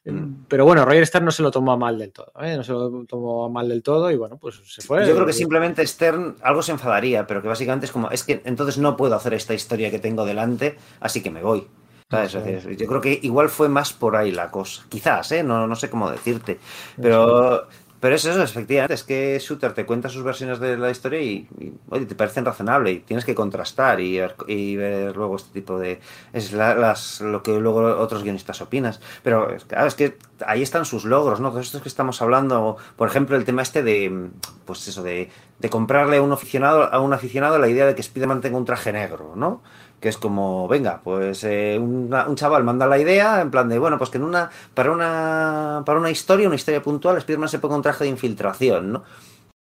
Mm. 0.04 0.46
Pero 0.48 0.66
bueno, 0.66 0.84
Roger 0.84 1.06
Stern 1.06 1.26
no 1.26 1.32
se 1.32 1.44
lo 1.44 1.52
tomó 1.52 1.78
mal 1.78 2.00
del 2.00 2.12
todo, 2.12 2.32
¿eh? 2.42 2.58
no 2.58 2.64
se 2.64 2.72
lo 2.72 3.06
tomó 3.06 3.50
mal 3.50 3.70
del 3.70 3.84
todo 3.84 4.10
y 4.10 4.18
bueno, 4.18 4.38
pues 4.38 4.60
se 4.66 4.82
fue. 4.82 5.06
Yo 5.06 5.14
creo 5.14 5.28
que 5.28 5.34
simplemente 5.34 5.86
Stern 5.86 6.38
algo 6.42 6.64
se 6.64 6.72
enfadaría, 6.72 7.28
pero 7.28 7.42
que 7.42 7.48
básicamente 7.48 7.86
es 7.86 7.92
como, 7.92 8.10
es 8.10 8.24
que 8.24 8.42
entonces 8.46 8.80
no 8.80 8.98
puedo 8.98 9.16
hacer 9.16 9.36
esta 9.36 9.54
historia 9.54 9.92
que 9.92 10.00
tengo 10.00 10.26
delante, 10.26 10.78
así 11.00 11.22
que 11.22 11.30
me 11.30 11.44
voy. 11.44 11.68
yo 12.10 12.88
creo 12.88 13.02
que 13.02 13.20
igual 13.22 13.50
fue 13.50 13.70
más 13.70 13.94
por 13.94 14.16
ahí 14.16 14.32
la 14.32 14.50
cosa. 14.50 14.84
Quizás, 14.90 15.32
¿eh? 15.34 15.44
No, 15.44 15.68
no 15.68 15.76
sé 15.76 15.92
cómo 15.92 16.10
decirte. 16.10 16.60
Pero 17.00 17.68
pero 18.02 18.16
es 18.16 18.26
eso, 18.26 18.42
efectivamente, 18.42 18.96
es 18.96 19.04
que 19.04 19.38
Shooter 19.40 19.74
te 19.74 19.86
cuenta 19.86 20.10
sus 20.10 20.24
versiones 20.24 20.60
de 20.60 20.76
la 20.76 20.90
historia 20.90 21.22
y, 21.22 21.48
te 22.08 22.16
parecen 22.16 22.44
razonables 22.44 22.96
y 22.96 23.00
tienes 23.02 23.26
que 23.26 23.36
contrastar 23.36 24.00
y 24.00 24.18
ver, 24.18 25.16
luego 25.16 25.36
este 25.36 25.54
tipo 25.54 25.78
de... 25.78 26.00
Es 26.34 26.52
las, 26.52 27.22
lo 27.22 27.44
que 27.44 27.60
luego 27.60 27.82
otros 28.02 28.24
guionistas 28.24 28.60
opinas. 28.60 29.00
Pero 29.22 29.56
claro, 29.68 29.88
es 29.88 29.94
que 29.94 30.18
ahí 30.48 30.64
están 30.64 30.86
sus 30.86 31.06
logros, 31.06 31.40
¿no? 31.40 31.52
Todos 31.52 31.68
estos 31.68 31.84
que 31.84 31.90
estamos 31.90 32.24
hablando, 32.24 32.78
por 32.96 33.08
ejemplo, 33.08 33.38
el 33.38 33.46
tema 33.46 33.62
este 33.62 33.84
de, 33.84 34.30
pues 34.66 34.88
eso, 34.88 35.04
de, 35.04 35.30
de 35.60 35.70
comprarle 35.70 36.18
a 36.18 36.22
un 36.24 36.32
aficionado, 36.32 36.92
a 36.92 37.00
un 37.00 37.14
aficionado 37.14 37.60
la 37.60 37.68
idea 37.68 37.86
de 37.86 37.94
que 37.94 38.02
Spider-Man 38.02 38.42
tenga 38.42 38.58
un 38.58 38.66
traje 38.66 38.92
negro, 38.92 39.34
¿no? 39.36 39.62
Que 40.02 40.10
es 40.10 40.18
como, 40.18 40.68
venga, 40.68 41.00
pues 41.04 41.44
eh, 41.44 41.78
un 41.80 42.36
chaval 42.36 42.64
manda 42.64 42.88
la 42.88 42.98
idea 42.98 43.40
en 43.40 43.52
plan 43.52 43.70
de, 43.70 43.78
bueno, 43.78 44.00
pues 44.00 44.10
que 44.10 44.18
en 44.18 44.24
una, 44.24 44.50
para 44.74 44.92
una, 44.92 45.84
para 45.86 46.00
una 46.00 46.10
historia, 46.10 46.48
una 46.48 46.56
historia 46.56 46.82
puntual, 46.82 47.22
Spiderman 47.22 47.48
se 47.48 47.60
ponga 47.60 47.76
un 47.76 47.84
traje 47.84 48.04
de 48.04 48.10
infiltración, 48.10 48.92
¿no? 48.92 49.04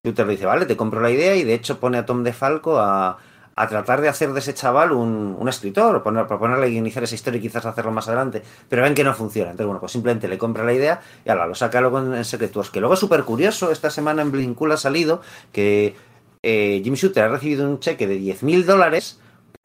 Twitter 0.01 0.25
le 0.25 0.33
dice, 0.33 0.47
vale, 0.47 0.65
te 0.65 0.77
compro 0.77 1.01
la 1.01 1.11
idea 1.11 1.35
y 1.35 1.43
de 1.43 1.55
hecho 1.55 1.81
pone 1.81 1.99
a 1.99 2.07
Tom 2.07 2.23
DeFalco 2.23 2.79
a, 2.79 3.19
a 3.57 3.69
tratar 3.69 4.01
de 4.01 4.09
hacer 4.09 4.33
de 4.33 4.39
ese 4.39 4.55
chaval 4.55 4.93
un, 4.93 5.37
un 5.37 5.49
escritor, 5.49 6.05
poner, 6.05 6.29
proponerle 6.29 6.69
iniciar 6.71 7.03
esa 7.03 7.17
historia 7.17 7.39
y 7.39 7.43
quizás 7.43 7.67
hacerlo 7.67 7.91
más 7.91 8.07
adelante, 8.07 8.41
pero 8.69 8.83
ven 8.83 8.95
que 8.95 9.03
no 9.03 9.13
funciona. 9.15 9.51
Entonces, 9.51 9.67
bueno, 9.67 9.81
pues 9.81 9.91
simplemente 9.91 10.29
le 10.29 10.39
compra 10.39 10.63
la 10.63 10.73
idea 10.73 11.01
y 11.25 11.31
ahora 11.31 11.49
lo 11.49 11.57
saca 11.57 11.81
luego 11.81 11.99
en, 11.99 12.25
Secret 12.25 12.55
Wars, 12.55 12.71
que 12.71 12.79
luego 12.79 12.95
es 12.95 13.01
súper 13.01 13.25
curioso, 13.25 13.73
esta 13.73 13.91
semana 13.91 14.23
en 14.23 14.31
Blinkul 14.31 14.71
ha 14.71 14.77
salido 14.77 15.21
que 15.51 15.97
eh, 16.45 16.81
Jimmy 16.85 16.97
Shooter 16.97 17.25
ha 17.25 17.29
recibido 17.29 17.69
un 17.69 17.81
cheque 17.81 18.07
de 18.07 18.21
10.000 18.21 18.65
dólares 18.65 19.19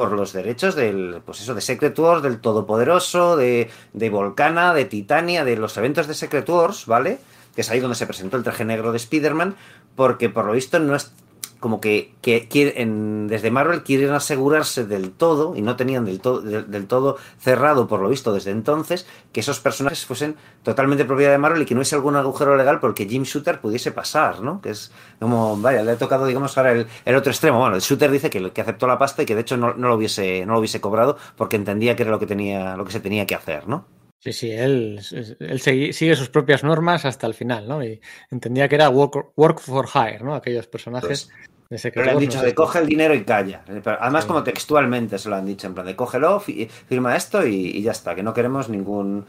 por 0.03 0.11
los 0.11 0.33
derechos 0.33 0.75
del, 0.75 1.21
pues 1.25 1.39
eso, 1.39 1.55
de 1.55 1.61
Secret 1.61 1.97
Wars, 1.97 2.21
del 2.21 2.41
Todopoderoso, 2.41 3.37
de, 3.37 3.69
de 3.93 4.09
Volcana, 4.09 4.73
de 4.73 4.83
Titania, 4.83 5.45
de 5.45 5.55
los 5.55 5.77
eventos 5.77 6.07
de 6.07 6.13
Secret 6.13 6.49
Wars, 6.49 6.87
¿vale? 6.87 7.19
Que 7.55 7.61
es 7.61 7.71
ahí 7.71 7.79
donde 7.79 7.95
se 7.95 8.05
presentó 8.05 8.35
el 8.35 8.43
traje 8.43 8.65
negro 8.65 8.91
de 8.91 8.97
Spider-Man, 8.97 9.55
porque 9.95 10.27
por 10.27 10.43
lo 10.43 10.51
visto 10.51 10.77
no 10.79 10.93
es, 10.93 11.13
como 11.63 11.79
que, 11.79 12.11
quieren, 12.49 13.27
desde 13.29 13.49
Marvel 13.49 13.83
quieren 13.83 14.11
asegurarse 14.11 14.85
del 14.85 15.11
todo, 15.11 15.55
y 15.55 15.61
no 15.61 15.77
tenían 15.77 16.03
del 16.03 16.19
todo, 16.19 16.41
del, 16.41 16.87
todo 16.87 17.15
cerrado 17.39 17.87
por 17.87 18.01
lo 18.01 18.09
visto 18.09 18.33
desde 18.33 18.51
entonces, 18.51 19.07
que 19.31 19.39
esos 19.39 19.61
personajes 19.61 20.05
fuesen 20.05 20.35
totalmente 20.61 21.05
propiedad 21.05 21.31
de 21.31 21.37
Marvel 21.37 21.61
y 21.61 21.65
que 21.65 21.73
no 21.73 21.79
hubiese 21.79 21.95
algún 21.95 22.17
agujero 22.17 22.57
legal 22.57 22.81
porque 22.81 23.07
Jim 23.07 23.23
Shooter 23.23 23.61
pudiese 23.61 23.93
pasar, 23.93 24.41
¿no? 24.41 24.59
Que 24.59 24.71
es 24.71 24.91
como, 25.21 25.55
vaya, 25.55 25.83
le 25.83 25.91
ha 25.91 25.97
tocado, 25.97 26.25
digamos, 26.25 26.57
ahora 26.57 26.73
el, 26.73 27.15
otro 27.15 27.31
extremo. 27.31 27.59
Bueno, 27.59 27.77
el 27.77 27.81
Shooter 27.81 28.11
dice 28.11 28.29
que, 28.29 28.51
que 28.51 28.61
aceptó 28.61 28.85
la 28.85 28.99
pasta 28.99 29.23
y 29.23 29.25
que 29.25 29.33
de 29.33 29.39
hecho 29.39 29.55
no, 29.55 29.73
lo 29.73 29.95
hubiese, 29.95 30.45
no 30.45 30.51
lo 30.51 30.59
hubiese 30.59 30.81
cobrado 30.81 31.15
porque 31.37 31.55
entendía 31.55 31.95
que 31.95 32.03
era 32.03 32.11
lo 32.11 32.19
que 32.19 32.27
tenía, 32.27 32.75
lo 32.75 32.83
que 32.83 32.91
se 32.91 32.99
tenía 32.99 33.25
que 33.25 33.35
hacer, 33.35 33.69
¿no? 33.69 33.87
Sí, 34.23 34.31
sí, 34.31 34.51
él, 34.51 35.01
él 35.41 35.59
sigue 35.59 36.15
sus 36.15 36.29
propias 36.29 36.63
normas 36.63 37.03
hasta 37.03 37.27
el 37.27 37.33
final, 37.33 37.67
¿no? 37.67 37.83
Y 37.83 37.99
entendía 38.31 38.69
que 38.69 38.75
era 38.75 38.89
work, 38.89 39.59
for 39.59 39.85
hire, 39.93 40.23
¿no? 40.23 40.33
Aquellos 40.33 40.65
personajes 40.67 41.29
pues, 41.29 41.51
secretos. 41.77 42.05
le 42.05 42.11
han 42.11 42.19
dicho 42.19 42.41
de 42.41 42.53
coge 42.53 42.79
el 42.79 42.87
dinero 42.87 43.13
y 43.13 43.23
calla. 43.23 43.63
Además, 43.99 44.25
como 44.25 44.43
textualmente 44.43 45.17
se 45.17 45.29
lo 45.29 45.35
han 45.35 45.45
dicho, 45.45 45.67
en 45.67 45.73
plan 45.73 45.85
de 45.85 45.95
cógelo, 45.95 46.39
firma 46.39 47.15
esto 47.15 47.45
y, 47.45 47.81
ya 47.81 47.91
está, 47.91 48.15
que 48.15 48.23
no 48.23 48.33
queremos 48.33 48.69
ningún 48.69 49.25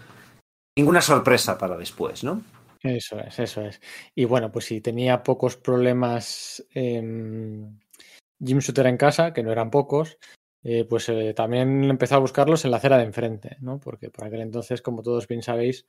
ninguna 0.76 1.00
sorpresa 1.00 1.56
para 1.56 1.76
después, 1.76 2.24
¿no? 2.24 2.42
Eso 2.82 3.18
es, 3.20 3.38
eso 3.38 3.62
es. 3.62 3.80
Y 4.14 4.24
bueno, 4.24 4.50
pues 4.52 4.66
si 4.66 4.80
tenía 4.80 5.22
pocos 5.22 5.56
problemas 5.56 6.62
Jim 6.74 8.58
Shooter 8.58 8.86
en 8.86 8.96
casa, 8.96 9.32
que 9.32 9.42
no 9.42 9.52
eran 9.52 9.70
pocos, 9.70 10.18
eh, 10.62 10.86
pues 10.86 11.08
eh, 11.10 11.34
también 11.34 11.84
empezó 11.84 12.14
a 12.16 12.20
buscarlos 12.20 12.64
en 12.64 12.70
la 12.70 12.78
acera 12.78 12.96
de 12.96 13.04
enfrente, 13.04 13.58
¿no? 13.60 13.78
Porque 13.78 14.10
por 14.10 14.24
aquel 14.24 14.40
entonces, 14.40 14.80
como 14.80 15.02
todos 15.02 15.28
bien 15.28 15.42
sabéis, 15.42 15.86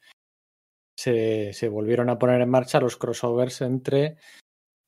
se, 0.97 1.69
volvieron 1.69 2.09
a 2.09 2.19
poner 2.19 2.41
en 2.41 2.49
marcha 2.49 2.81
los 2.81 2.97
crossovers 2.97 3.61
entre 3.61 4.17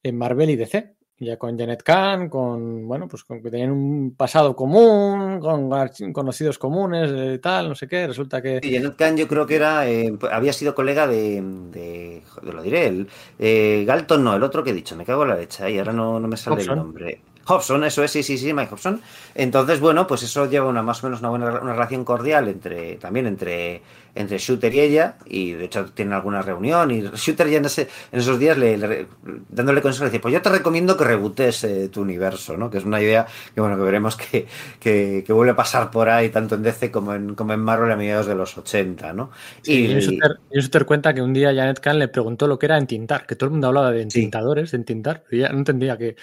eh, 0.03 0.11
Marvel 0.11 0.49
y 0.49 0.57
DC. 0.57 0.96
Ya 1.19 1.37
con 1.37 1.57
Janet 1.57 1.81
Kahn, 1.81 2.29
con, 2.29 2.87
bueno, 2.87 3.07
pues 3.07 3.23
con 3.23 3.41
que 3.41 3.49
tenían 3.49 3.71
un 3.71 4.13
pasado 4.15 4.55
común, 4.55 5.39
con 5.39 5.69
conocidos 6.13 6.59
comunes, 6.59 7.11
y 7.35 7.39
tal, 7.39 7.69
no 7.69 7.75
sé 7.75 7.87
qué, 7.87 8.05
resulta 8.05 8.39
que... 8.39 8.59
Janet 8.63 8.95
Kahn 8.95 9.17
yo 9.17 9.27
creo 9.27 9.47
que 9.47 9.55
era, 9.55 9.85
había 10.31 10.53
sido 10.53 10.75
colega 10.75 11.07
de, 11.07 11.41
de, 11.71 12.21
lo 12.43 12.61
diré, 12.61 13.05
el, 13.39 13.85
Galton 13.85 14.23
no, 14.23 14.35
el 14.35 14.43
otro 14.43 14.63
que 14.63 14.69
he 14.69 14.73
dicho, 14.73 14.95
me 14.95 15.05
cago 15.05 15.23
en 15.23 15.29
la 15.29 15.35
leche, 15.37 15.71
y 15.71 15.79
ahora 15.79 15.93
no, 15.93 16.19
no 16.19 16.27
me 16.27 16.37
sale 16.37 16.61
el 16.61 16.67
nombre. 16.67 17.19
Hobson, 17.47 17.83
eso 17.85 18.03
es, 18.03 18.11
sí, 18.11 18.23
sí, 18.23 18.37
sí, 18.37 18.53
Mike 18.53 18.73
Hobson. 18.73 19.01
Entonces, 19.33 19.79
bueno, 19.79 20.05
pues 20.05 20.21
eso 20.23 20.49
lleva 20.49 20.67
una 20.67 20.83
más 20.83 21.01
o 21.01 21.07
menos 21.07 21.21
una 21.21 21.29
buena 21.29 21.61
una 21.61 21.73
relación 21.73 22.03
cordial 22.03 22.49
entre 22.49 22.95
también 22.97 23.25
entre 23.25 23.81
entre 24.17 24.37
Shooter 24.37 24.73
y 24.73 24.79
ella, 24.79 25.15
y 25.25 25.53
de 25.53 25.65
hecho 25.65 25.85
tienen 25.85 26.13
alguna 26.13 26.41
reunión, 26.41 26.91
y 26.91 27.01
Shooter 27.01 27.49
ya 27.49 27.57
en, 27.57 27.65
ese, 27.65 27.87
en 28.11 28.19
esos 28.19 28.39
días 28.39 28.57
le, 28.57 29.07
dándole 29.49 29.81
consejo, 29.81 30.05
le 30.05 30.11
dice, 30.11 30.19
pues 30.19 30.33
yo 30.33 30.41
te 30.41 30.49
recomiendo 30.49 30.97
que 30.97 31.03
rebutes 31.03 31.63
eh, 31.63 31.89
tu 31.89 32.01
universo, 32.01 32.57
¿no? 32.57 32.69
Que 32.69 32.79
es 32.79 32.85
una 32.85 33.01
idea 33.01 33.25
que, 33.53 33.61
bueno, 33.61 33.77
que 33.77 33.83
veremos 33.83 34.17
que, 34.17 34.47
que, 34.79 35.33
vuelve 35.33 35.51
a 35.51 35.55
pasar 35.55 35.91
por 35.91 36.09
ahí, 36.09 36.29
tanto 36.29 36.55
en 36.55 36.63
DC 36.63 36.91
como 36.91 37.13
en, 37.13 37.35
como 37.35 37.53
en 37.53 37.59
Marvel 37.59 37.91
a 37.91 37.95
mediados 37.95 38.25
de 38.25 38.35
los 38.35 38.57
80, 38.57 39.13
¿no? 39.13 39.31
y, 39.63 39.87
Shooter, 39.87 40.37
Shooter, 40.51 40.85
cuenta 40.85 41.13
que 41.13 41.21
un 41.21 41.33
día 41.33 41.53
Janet 41.53 41.79
Kahn 41.79 41.99
le 41.99 42.07
preguntó 42.07 42.47
lo 42.47 42.57
que 42.57 42.65
era 42.65 42.77
entintar, 42.77 43.25
que 43.25 43.35
todo 43.35 43.47
el 43.47 43.51
mundo 43.51 43.67
hablaba 43.67 43.91
de 43.91 44.01
entintadores, 44.01 44.71
de 44.71 44.77
entintar, 44.77 45.23
ella 45.31 45.49
no 45.49 45.59
entendía 45.59 45.97
que 45.97 46.15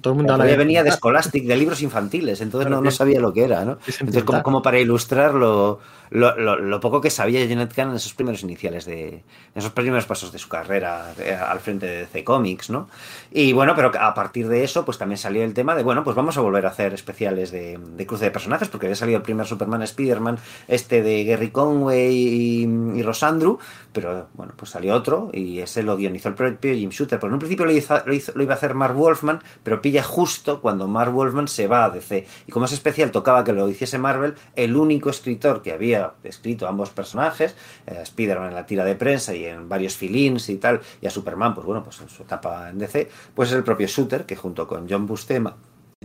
todo 0.00 0.14
el 0.14 0.18
mundo 0.18 0.36
de 0.38 0.56
venía 0.56 0.82
de 0.82 0.90
Scholastic, 0.92 1.44
de 1.44 1.56
libros 1.56 1.82
infantiles, 1.82 2.40
entonces 2.40 2.70
no, 2.70 2.80
no, 2.80 2.90
sabía 2.90 3.20
lo 3.20 3.32
que 3.32 3.44
era, 3.44 3.64
¿no? 3.64 3.78
Entonces, 4.00 4.24
como, 4.24 4.42
como 4.42 4.62
para 4.62 4.78
ilustrarlo 4.78 5.80
lo, 6.10 6.80
poco 6.80 7.00
que 7.00 7.10
sabía 7.10 7.46
Janet 7.46 7.74
Kahn 7.74 7.90
en 7.90 7.96
esos 7.96 8.14
primeros 8.14 8.42
iniciales 8.42 8.84
de 8.86 9.08
en 9.08 9.22
esos 9.54 9.72
primeros 9.72 10.06
pasos 10.06 10.32
de 10.32 10.38
su 10.38 10.48
carrera 10.48 11.12
al 11.48 11.60
frente 11.60 11.86
de 11.86 11.98
DC 12.00 12.24
Comics, 12.24 12.70
¿no? 12.70 12.88
Y 13.30 13.52
bueno, 13.52 13.74
pero 13.74 13.92
a 13.98 14.14
partir 14.14 14.48
de 14.48 14.64
eso, 14.64 14.84
pues 14.84 14.98
también 14.98 15.18
salió 15.18 15.44
el 15.44 15.54
tema 15.54 15.74
de, 15.74 15.82
bueno, 15.82 16.04
pues 16.04 16.16
vamos 16.16 16.36
a 16.38 16.40
volver 16.40 16.66
a 16.66 16.70
hacer 16.70 16.94
especiales 16.94 17.50
de, 17.50 17.78
cruce 18.06 18.26
de 18.26 18.30
personajes, 18.30 18.68
porque 18.68 18.86
había 18.86 18.96
salido 18.96 19.18
el 19.18 19.22
primer 19.22 19.46
Superman 19.46 19.82
Spider-Man, 19.82 20.38
este 20.66 21.02
de 21.02 21.24
Gary 21.24 21.50
Conway 21.50 22.14
y, 22.14 23.02
Rosandru, 23.02 23.58
pero 23.92 24.28
bueno, 24.34 24.52
pues 24.56 24.70
salió 24.70 24.94
otro 24.94 25.30
y 25.32 25.60
ese 25.60 25.82
lo 25.82 25.96
guionizó 25.96 26.28
el 26.28 26.34
propio 26.34 26.74
Jim 26.74 26.90
Shooter. 26.90 27.18
Pero 27.18 27.28
en 27.28 27.34
un 27.34 27.38
principio 27.38 27.66
lo, 27.66 27.72
lo, 27.72 28.42
iba 28.42 28.54
a 28.54 28.56
hacer 28.56 28.74
Mark 28.74 28.94
Wolfman, 28.94 29.40
pero 29.62 29.80
pilla 29.88 30.02
justo 30.02 30.60
cuando 30.60 30.86
Mark 30.86 31.12
Wolfman 31.12 31.48
se 31.48 31.66
va 31.66 31.86
a 31.86 31.90
DC. 31.90 32.26
Y 32.46 32.52
como 32.52 32.66
es 32.66 32.72
especial, 32.72 33.10
tocaba 33.10 33.42
que 33.42 33.54
lo 33.54 33.66
hiciese 33.70 33.96
Marvel, 33.96 34.34
el 34.54 34.76
único 34.76 35.08
escritor 35.08 35.62
que 35.62 35.72
había 35.72 36.12
escrito 36.24 36.68
ambos 36.68 36.90
personajes, 36.90 37.56
eh, 37.86 38.00
Spider-Man 38.02 38.48
en 38.48 38.54
la 38.54 38.66
tira 38.66 38.84
de 38.84 38.94
prensa 38.96 39.34
y 39.34 39.46
en 39.46 39.66
varios 39.66 39.96
filins 39.96 40.50
y 40.50 40.56
tal, 40.56 40.82
y 41.00 41.06
a 41.06 41.10
Superman, 41.10 41.54
pues 41.54 41.66
bueno, 41.66 41.82
pues 41.82 42.02
en 42.02 42.10
su 42.10 42.24
etapa 42.24 42.68
en 42.68 42.78
DC, 42.78 43.08
pues 43.34 43.48
es 43.48 43.56
el 43.56 43.64
propio 43.64 43.86
Shooter, 43.86 44.26
que 44.26 44.36
junto 44.36 44.68
con 44.68 44.86
John 44.86 45.06
Bustema, 45.06 45.56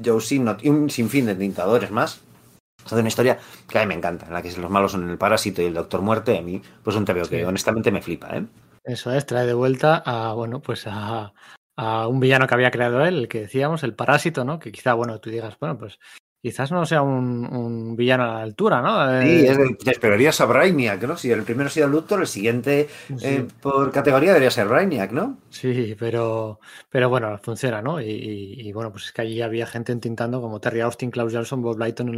Joe 0.02 0.22
Sinnott 0.22 0.64
y 0.64 0.70
un 0.70 0.90
sinfín 0.90 1.26
de 1.26 1.36
tintadores 1.36 1.92
más, 1.92 2.22
hace 2.86 2.96
una 2.96 3.10
historia 3.10 3.38
que 3.68 3.80
a 3.80 3.82
mí 3.82 3.88
me 3.88 3.96
encanta, 3.96 4.28
en 4.28 4.34
la 4.34 4.42
que 4.42 4.50
los 4.54 4.72
malos 4.72 4.94
son 4.94 5.10
el 5.10 5.18
parásito 5.18 5.62
y 5.62 5.66
el 5.66 5.74
doctor 5.74 6.02
muerte, 6.02 6.38
a 6.38 6.42
mí, 6.42 6.62
pues 6.86 6.96
un 6.96 7.04
veo 7.04 7.28
que 7.28 7.46
honestamente 7.46 7.92
me 7.92 8.02
flipa, 8.02 8.30
¿eh? 8.38 8.46
Eso 8.86 9.12
es, 9.12 9.26
trae 9.26 9.46
de 9.46 9.54
vuelta 9.54 10.02
a, 10.06 10.34
bueno, 10.34 10.62
pues 10.62 10.88
a, 10.88 11.34
a 11.76 12.08
un 12.08 12.20
villano 12.20 12.48
que 12.48 12.54
había 12.54 12.72
creado 12.72 13.06
él, 13.06 13.18
el 13.20 13.28
que 13.28 13.42
decíamos, 13.42 13.84
el 13.84 13.96
parásito, 13.96 14.46
¿no? 14.46 14.60
Que 14.60 14.72
quizá, 14.72 14.94
bueno, 14.94 15.20
tú 15.20 15.30
digas, 15.30 15.58
bueno, 15.60 15.78
pues 15.78 16.00
quizás 16.44 16.74
no 16.74 16.86
sea 16.86 17.02
un, 17.02 17.96
villano 17.96 18.24
a 18.24 18.28
la 18.28 18.42
altura, 18.42 18.82
¿no? 18.82 19.22
Sí, 19.22 19.46
es 19.46 19.58
te 19.78 19.92
esperarías 19.92 20.42
a 20.42 20.46
Brainiac, 20.46 21.02
¿no? 21.04 21.16
Si 21.16 21.32
el 21.32 21.44
primero 21.44 21.68
ha 21.68 21.72
sido 21.72 21.88
Luthor, 21.88 22.20
el 22.20 22.28
siguiente 22.28 22.90
eh, 23.22 23.48
por 23.62 23.94
categoría 23.94 24.32
debería 24.32 24.52
ser 24.52 24.68
Brainiac, 24.68 25.14
¿no? 25.14 25.38
Sí, 25.50 25.96
pero, 25.98 26.60
pero 26.90 27.08
bueno, 27.08 27.40
funciona, 27.42 27.82
¿no? 27.82 28.02
Y, 28.02 28.70
bueno, 28.74 28.92
pues 28.92 29.06
es 29.06 29.12
que 29.14 29.22
allí 29.22 29.42
había 29.42 29.66
gente 29.66 29.94
entintando 29.94 30.42
como 30.42 30.60
Terry 30.60 30.82
Austin, 30.82 31.12
Klaus 31.12 31.34
Johnson, 31.34 31.62
Bob 31.62 31.80
Lighton, 31.80 32.12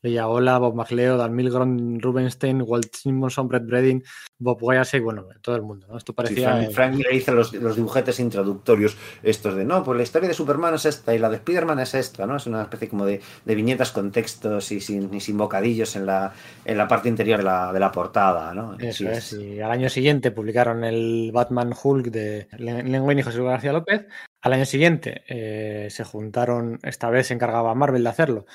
Leia 0.00 0.28
Ola, 0.28 0.58
Bob 0.58 0.76
McLeod, 0.76 1.18
Dan 1.18 1.34
Milgrom, 1.34 1.98
Rubenstein, 1.98 2.62
Walt 2.64 2.94
Simonson, 2.94 3.48
Brett 3.48 3.66
Bredin, 3.66 4.04
Bob 4.38 4.62
Wyasek, 4.62 5.02
bueno, 5.02 5.26
todo 5.42 5.56
el 5.56 5.62
mundo, 5.62 5.88
¿no? 5.88 5.98
Esto 5.98 6.12
parecía... 6.12 6.68
Sí, 6.68 6.72
Frank, 6.72 6.94
Miller 6.94 7.14
hizo 7.14 7.32
los, 7.32 7.52
los, 7.54 7.74
dibujetes 7.74 8.20
introductorios 8.20 8.96
estos 9.24 9.56
de, 9.56 9.64
no, 9.64 9.82
pues 9.82 9.96
la 9.96 10.04
historia 10.04 10.28
de 10.28 10.34
Superman 10.34 10.74
es 10.74 10.84
esta 10.84 11.12
y 11.12 11.18
la 11.18 11.28
de 11.30 11.36
Spider-Man 11.36 11.80
es 11.80 11.94
esta, 11.94 12.26
¿no? 12.26 12.36
Es 12.36 12.46
una 12.46 12.62
especie 12.62 12.88
como 12.88 13.04
de 13.04 13.20
viñetas 13.56 13.90
con 13.90 14.12
textos 14.12 14.70
y 14.70 14.80
sin, 14.80 15.20
sin 15.20 15.36
bocadillos 15.36 15.96
en 15.96 16.06
la, 16.06 16.32
en 16.64 16.78
la 16.78 16.86
parte 16.86 17.08
interior 17.08 17.38
de 17.38 17.44
la, 17.44 17.72
de 17.72 17.80
la 17.80 17.90
portada, 17.90 18.54
¿no? 18.54 18.78
Eso 18.78 19.10
es. 19.10 19.32
Y 19.32 19.60
al 19.60 19.72
año 19.72 19.88
siguiente 19.88 20.30
publicaron 20.30 20.84
el 20.84 21.30
Batman 21.32 21.72
Hulk 21.82 22.06
de 22.06 22.48
Len 22.58 23.02
Wayne 23.02 23.20
y 23.20 23.24
José 23.24 23.42
García 23.42 23.72
López. 23.72 24.06
Al 24.42 24.52
año 24.52 24.64
siguiente 24.64 25.24
eh, 25.26 25.88
se 25.90 26.04
juntaron, 26.04 26.78
esta 26.84 27.10
vez 27.10 27.26
se 27.26 27.34
encargaba 27.34 27.74
Marvel 27.74 28.04
de 28.04 28.10
hacerlo, 28.10 28.46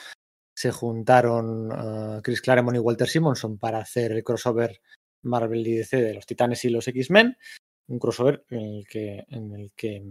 se 0.55 0.71
juntaron 0.71 1.71
uh, 1.71 2.21
Chris 2.21 2.41
Claremont 2.41 2.77
y 2.77 2.79
Walter 2.79 3.07
Simonson 3.07 3.57
para 3.57 3.79
hacer 3.79 4.11
el 4.11 4.23
crossover 4.23 4.81
Marvel 5.23 5.65
y 5.67 5.75
DC 5.75 6.01
de 6.01 6.13
los 6.13 6.25
Titanes 6.25 6.63
y 6.65 6.69
los 6.69 6.87
X-Men, 6.87 7.37
un 7.87 7.99
crossover 7.99 8.45
en 8.49 8.59
el 8.59 8.87
que, 8.87 9.25
en 9.29 9.53
el 9.53 9.71
que 9.75 10.03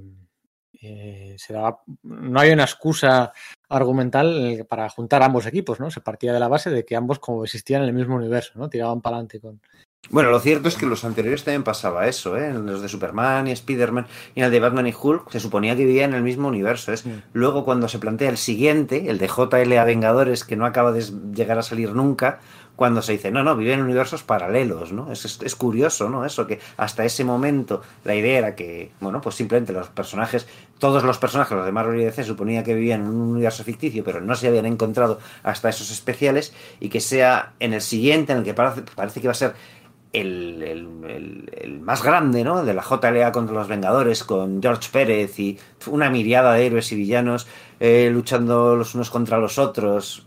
eh, 0.81 1.37
se 1.39 1.53
daba, 1.53 1.81
no 2.03 2.41
hay 2.41 2.51
una 2.51 2.65
excusa 2.65 3.33
argumental 3.69 4.67
para 4.69 4.89
juntar 4.89 5.23
ambos 5.23 5.47
equipos, 5.47 5.79
¿no? 5.79 5.91
Se 5.91 6.01
partía 6.01 6.33
de 6.33 6.41
la 6.41 6.49
base 6.49 6.71
de 6.71 6.85
que 6.85 6.97
ambos 6.97 7.19
como 7.19 7.45
existían 7.45 7.83
en 7.83 7.89
el 7.89 7.95
mismo 7.95 8.17
universo, 8.17 8.53
¿no? 8.55 8.69
Tiraban 8.69 9.01
para 9.01 9.17
adelante 9.17 9.41
con... 9.41 9.61
Bueno, 10.09 10.31
lo 10.31 10.41
cierto 10.41 10.69
es 10.69 10.77
que 10.77 10.87
en 10.87 10.91
los 10.91 11.05
anteriores 11.05 11.45
también 11.45 11.63
pasaba 11.63 12.09
eso, 12.09 12.37
¿eh? 12.37 12.49
En 12.49 12.65
los 12.67 12.81
de 12.81 12.89
Superman 12.89 13.47
y 13.47 13.53
Spider-Man 13.53 14.07
y 14.35 14.41
en 14.41 14.47
el 14.47 14.51
de 14.51 14.59
Batman 14.59 14.87
y 14.87 14.95
Hulk 14.99 15.31
se 15.31 15.39
suponía 15.39 15.77
que 15.77 15.85
vivían 15.85 16.11
en 16.11 16.17
el 16.17 16.23
mismo 16.23 16.49
universo. 16.49 16.93
Es 16.93 17.05
luego 17.33 17.65
cuando 17.65 17.87
se 17.87 17.99
plantea 17.99 18.31
el 18.31 18.39
siguiente, 18.39 19.11
el 19.11 19.19
de 19.19 19.29
JLA 19.29 19.85
Vengadores, 19.85 20.45
que 20.45 20.57
no 20.57 20.65
acaba 20.65 20.91
de 20.91 21.05
llegar 21.33 21.59
a 21.59 21.63
salir 21.63 21.93
nunca, 21.95 22.41
cuando 22.81 23.03
se 23.03 23.13
dice, 23.13 23.31
no, 23.31 23.43
no, 23.43 23.57
viven 23.57 23.81
en 23.81 23.85
universos 23.85 24.23
paralelos, 24.23 24.91
¿no? 24.91 25.13
Es, 25.13 25.39
es, 25.43 25.55
curioso, 25.55 26.09
¿no? 26.09 26.25
Eso, 26.25 26.47
que 26.47 26.61
hasta 26.79 27.05
ese 27.05 27.25
momento 27.25 27.83
la 28.05 28.15
idea 28.15 28.39
era 28.39 28.55
que, 28.55 28.91
bueno, 29.01 29.21
pues 29.21 29.35
simplemente 29.35 29.75
los 29.75 29.89
personajes, 29.89 30.49
todos 30.79 31.05
los 31.05 31.19
personajes, 31.19 31.55
los 31.55 31.67
de 31.67 31.73
Marvel 31.73 32.01
y 32.01 32.05
DC, 32.05 32.25
suponía 32.25 32.65
que 32.65 32.73
vivían 32.73 33.03
en 33.03 33.09
un 33.09 33.33
universo 33.33 33.65
ficticio, 33.65 34.03
pero 34.03 34.23
no 34.23 34.35
se 34.35 34.49
habían 34.49 34.65
encontrado 34.65 35.19
hasta 35.43 35.69
esos 35.69 35.91
especiales, 35.91 36.55
y 36.81 36.89
que 36.89 37.01
sea 37.01 37.53
en 37.61 37.75
el 37.75 37.83
siguiente, 37.83 38.33
en 38.33 38.39
el 38.39 38.45
que 38.45 38.55
parece, 38.55 38.81
parece 38.97 39.21
que 39.21 39.29
va 39.29 39.33
a 39.33 39.35
ser 39.35 39.53
el, 40.13 40.63
el, 40.63 41.51
el, 41.57 41.81
más 41.81 42.03
grande, 42.03 42.43
¿no? 42.45 42.65
De 42.65 42.75
la 42.75 42.83
JLA 42.83 43.33
contra 43.33 43.55
los 43.55 43.69
Vengadores, 43.69 44.25
con 44.25 44.61
George 44.61 44.89
Pérez 44.93 45.39
y 45.39 45.59
una 45.87 46.11
miriada 46.11 46.55
de 46.55 46.67
héroes 46.67 46.91
y 46.93 46.97
villanos 46.97 47.47
eh, 47.79 48.11
luchando 48.11 48.77
los 48.77 48.95
unos 48.95 49.11
contra 49.11 49.39
los 49.39 49.59
otros, 49.59 50.25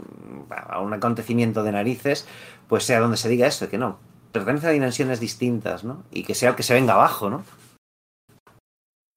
a 0.49 0.79
un 0.79 0.93
acontecimiento 0.93 1.63
de 1.63 1.71
narices, 1.71 2.27
pues 2.67 2.83
sea 2.83 2.99
donde 2.99 3.17
se 3.17 3.29
diga 3.29 3.47
esto, 3.47 3.69
que 3.69 3.77
no, 3.77 3.99
pertenece 4.31 4.67
a 4.67 4.71
dimensiones 4.71 5.19
distintas, 5.19 5.83
¿no? 5.83 6.03
Y 6.11 6.23
que 6.23 6.35
sea 6.35 6.49
el 6.49 6.55
que 6.55 6.63
se 6.63 6.73
venga 6.73 6.93
abajo, 6.93 7.29
¿no? 7.29 7.43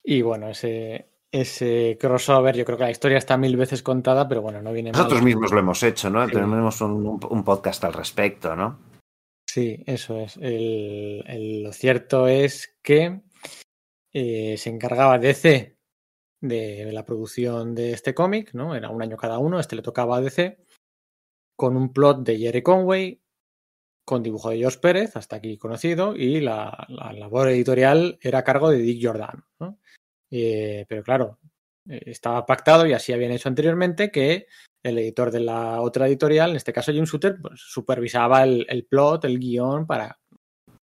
Y 0.03 0.23
bueno, 0.23 0.49
ese, 0.49 1.09
ese 1.33 1.97
crossover, 2.01 2.57
yo 2.57 2.65
creo 2.65 2.79
que 2.79 2.85
la 2.85 2.91
historia 2.91 3.19
está 3.19 3.37
mil 3.37 3.57
veces 3.57 3.83
contada, 3.83 4.29
pero 4.29 4.43
bueno, 4.43 4.63
no 4.63 4.73
viene 4.73 4.93
Nosotros 4.93 5.23
mismos 5.23 5.51
lo 5.53 5.59
hemos 5.59 5.83
hecho, 5.83 6.11
¿no? 6.11 6.27
Tenemos 6.27 6.81
un, 6.81 7.21
un, 7.29 7.45
podcast 7.45 7.83
al 7.85 7.93
respecto, 7.93 8.55
¿no? 8.55 8.79
Sí, 9.57 9.83
eso 9.87 10.21
es. 10.21 10.37
Lo 10.37 11.73
cierto 11.73 12.29
es 12.29 12.77
que 12.83 13.23
eh, 14.13 14.59
se 14.59 14.69
encargaba 14.69 15.19
DC 15.19 15.79
de 16.43 16.93
la 16.93 17.07
producción 17.07 17.75
de 17.75 17.93
este 17.93 18.13
cómic, 18.13 18.53
¿no? 18.53 18.75
Era 18.75 18.91
un 18.91 19.01
año 19.01 19.17
cada 19.17 19.39
uno, 19.39 19.59
este 19.59 19.77
le 19.77 19.81
tocaba 19.81 20.19
a 20.19 20.21
DC, 20.21 20.59
con 21.57 21.75
un 21.75 21.91
plot 21.91 22.19
de 22.23 22.37
Jerry 22.37 22.63
Conway, 22.63 23.23
con 24.05 24.23
dibujo 24.23 24.51
de 24.51 24.59
George 24.59 24.79
Pérez, 24.79 25.17
hasta 25.17 25.37
aquí 25.37 25.57
conocido, 25.57 26.15
y 26.15 26.43
la, 26.43 26.87
labor 27.15 27.49
editorial 27.49 28.19
era 28.21 28.41
a 28.41 28.45
cargo 28.45 28.69
de 28.69 28.77
Dick 28.77 29.03
Jordan. 29.03 29.43
Eh, 30.31 30.85
pero 30.87 31.03
claro, 31.03 31.39
eh, 31.89 32.03
estaba 32.05 32.45
pactado 32.45 32.87
y 32.87 32.93
así 32.93 33.15
habían 33.15 33.33
hecho 33.33 33.49
anteriormente 33.49 34.11
que 34.11 34.49
el 34.87 34.99
editor 34.99 35.31
de 35.31 35.41
la 35.41 35.81
otra 35.81 36.07
editorial, 36.07 36.51
en 36.51 36.57
este 36.57 36.73
caso 36.73 36.93
Jim 36.93 37.05
Shooter, 37.05 37.39
pues, 37.41 37.61
supervisaba 37.61 38.45
el, 38.45 38.87
plot, 38.89 39.25
el 39.25 39.39
guion 39.39 39.87
para 39.87 40.19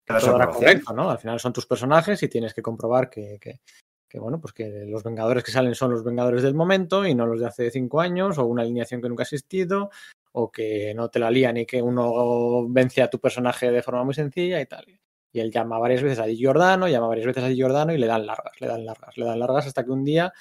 todo 0.06 0.36
era 0.36 0.48
correcto, 0.48 0.94
¿no? 0.94 1.10
Al 1.10 1.18
final 1.18 1.38
son 1.40 1.52
tus 1.52 1.66
personajes 1.66 2.22
y 2.22 2.28
tienes 2.28 2.54
que 2.54 2.62
comprobar 2.62 3.10
que, 3.10 3.38
que, 3.40 3.60
que, 4.08 4.18
bueno, 4.18 4.40
pues 4.40 4.54
que 4.54 4.86
los 4.86 5.02
Vengadores 5.02 5.44
que 5.44 5.50
salen 5.50 5.74
son 5.74 5.90
los 5.90 6.04
Vengadores 6.04 6.42
del 6.42 6.54
momento 6.54 7.06
y 7.06 7.14
no 7.14 7.26
los 7.26 7.40
de 7.40 7.46
hace 7.46 7.70
cinco 7.70 8.00
años 8.00 8.38
o 8.38 8.46
una 8.46 8.62
alineación 8.62 9.02
que 9.02 9.08
nunca 9.08 9.22
ha 9.22 9.24
existido 9.24 9.90
o 10.32 10.50
que 10.50 10.94
no 10.94 11.10
te 11.10 11.18
la 11.18 11.30
lían 11.30 11.56
y 11.56 11.66
que 11.66 11.82
uno 11.82 12.66
vence 12.68 13.02
a 13.02 13.10
tu 13.10 13.18
personaje 13.18 13.70
de 13.70 13.82
forma 13.82 14.04
muy 14.04 14.14
sencilla 14.14 14.60
y 14.60 14.66
tal. 14.66 14.86
Y 15.32 15.40
él 15.40 15.50
llama 15.50 15.78
varias 15.78 16.02
veces 16.02 16.20
a 16.20 16.26
Giordano, 16.26 16.88
llama 16.88 17.08
varias 17.08 17.26
veces 17.26 17.44
a 17.44 17.50
Giordano 17.50 17.92
y 17.92 17.98
le 17.98 18.06
dan 18.06 18.24
largas, 18.24 18.58
le 18.60 18.66
dan 18.66 18.86
largas, 18.86 19.18
le 19.18 19.26
dan 19.26 19.38
largas 19.38 19.66
hasta 19.66 19.84
que 19.84 19.90
un 19.90 20.04
día 20.04 20.32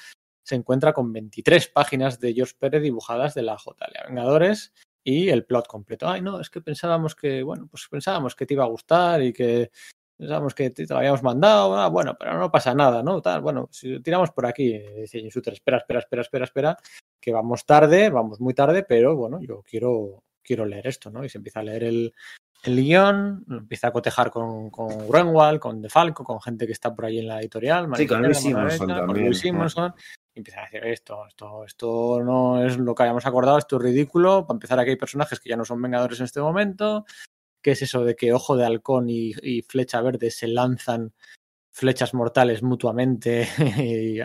se 0.47 0.55
encuentra 0.55 0.93
con 0.93 1.11
23 1.11 1.67
páginas 1.67 2.21
de 2.21 2.33
George 2.33 2.53
Pérez 2.57 2.81
dibujadas 2.81 3.33
de 3.33 3.41
la 3.41 3.57
JLA 3.57 4.07
Vengadores 4.07 4.73
y 5.03 5.27
el 5.27 5.43
plot 5.43 5.67
completo. 5.67 6.07
Ay, 6.07 6.21
no, 6.21 6.39
es 6.39 6.49
que 6.49 6.61
pensábamos 6.61 7.15
que, 7.15 7.43
bueno, 7.43 7.67
pues 7.69 7.85
pensábamos 7.91 8.33
que 8.33 8.45
te 8.45 8.53
iba 8.53 8.63
a 8.63 8.69
gustar 8.69 9.21
y 9.21 9.33
que 9.33 9.71
pensábamos 10.15 10.55
que 10.55 10.69
te 10.69 10.85
lo 10.85 10.97
habíamos 10.97 11.21
mandado, 11.21 11.75
ah, 11.75 11.89
bueno, 11.89 12.15
pero 12.17 12.39
no 12.39 12.49
pasa 12.49 12.73
nada, 12.73 13.03
¿no? 13.03 13.21
Tal, 13.21 13.41
bueno, 13.41 13.67
si 13.73 13.99
tiramos 13.99 14.31
por 14.31 14.45
aquí, 14.45 14.79
dice 14.95 15.19
Insuter, 15.19 15.53
espera, 15.53 15.79
espera, 15.79 15.99
espera, 15.99 16.21
espera, 16.21 16.45
espera, 16.45 16.77
que 17.19 17.33
vamos 17.33 17.65
tarde, 17.65 18.09
vamos 18.09 18.39
muy 18.39 18.53
tarde, 18.53 18.83
pero 18.83 19.17
bueno, 19.17 19.41
yo 19.41 19.61
quiero, 19.69 20.23
quiero 20.41 20.65
leer 20.65 20.87
esto, 20.87 21.11
¿no? 21.11 21.25
Y 21.25 21.29
se 21.29 21.39
empieza 21.39 21.59
a 21.59 21.63
leer 21.63 21.83
el, 21.83 22.13
el 22.63 22.75
guion, 22.83 23.45
empieza 23.49 23.87
a 23.87 23.91
cotejar 23.91 24.31
con, 24.31 24.69
con 24.69 25.09
Greenwald, 25.09 25.59
con 25.59 25.81
De 25.81 25.89
Falco, 25.89 26.23
con 26.23 26.41
gente 26.41 26.65
que 26.65 26.73
está 26.73 26.95
por 26.95 27.05
ahí 27.05 27.19
en 27.19 27.27
la 27.27 27.39
editorial. 27.39 27.87
Sí, 27.95 28.07
con 28.07 28.23
Luis 28.23 28.39
Simonson 28.39 28.87
también. 28.87 29.07
Con 29.07 29.25
Luis 29.25 29.39
Simonson. 29.39 29.93
Y 30.37 30.41
empieza 30.41 30.61
a 30.61 30.65
decir 30.65 30.85
esto, 30.85 31.25
esto, 31.25 31.65
esto 31.65 32.21
no 32.23 32.63
es 32.63 32.77
lo 32.77 32.93
que 32.93 33.01
habíamos 33.01 33.25
acordado, 33.25 33.57
esto 33.57 33.77
es 33.77 33.81
ridículo. 33.81 34.45
Para 34.45 34.57
empezar, 34.57 34.79
aquí 34.79 34.91
hay 34.91 34.95
personajes 34.95 35.39
que 35.39 35.49
ya 35.49 35.57
no 35.57 35.65
son 35.65 35.81
vengadores 35.81 36.19
en 36.19 36.25
este 36.25 36.41
momento. 36.41 37.05
¿Qué 37.59 37.71
es 37.71 37.81
eso 37.81 38.05
de 38.05 38.15
que 38.15 38.33
Ojo 38.33 38.55
de 38.55 38.63
Halcón 38.63 39.09
y 39.09 39.63
Flecha 39.63 39.99
Verde 39.99 40.29
se 40.29 40.47
lanzan 40.47 41.11
flechas 41.77 42.15
mortales 42.15 42.63
mutuamente 42.63 43.47
y, 43.77 44.19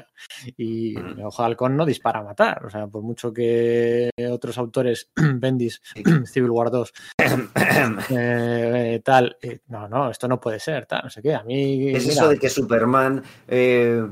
y. 0.56 0.96
Ojo 1.22 1.42
de 1.42 1.46
Halcón 1.46 1.76
no 1.76 1.84
dispara 1.84 2.20
a 2.20 2.24
matar. 2.24 2.64
O 2.64 2.70
sea, 2.70 2.86
por 2.86 3.02
mucho 3.02 3.32
que 3.32 4.10
otros 4.30 4.56
autores, 4.56 5.10
Bendis, 5.16 5.82
Civil 6.24 6.50
War 6.50 6.70
2, 6.70 6.92
eh, 8.10 9.00
tal, 9.04 9.36
eh, 9.42 9.60
no, 9.68 9.86
no, 9.86 10.10
esto 10.10 10.28
no 10.28 10.40
puede 10.40 10.58
ser, 10.58 10.86
tal, 10.86 11.02
no 11.04 11.10
sé 11.10 11.20
qué. 11.20 11.34
A 11.34 11.42
mí. 11.42 11.90
Es 11.90 12.06
mira, 12.06 12.14
eso 12.14 12.28
de 12.30 12.38
que 12.38 12.48
Superman 12.48 13.22
eh, 13.46 14.02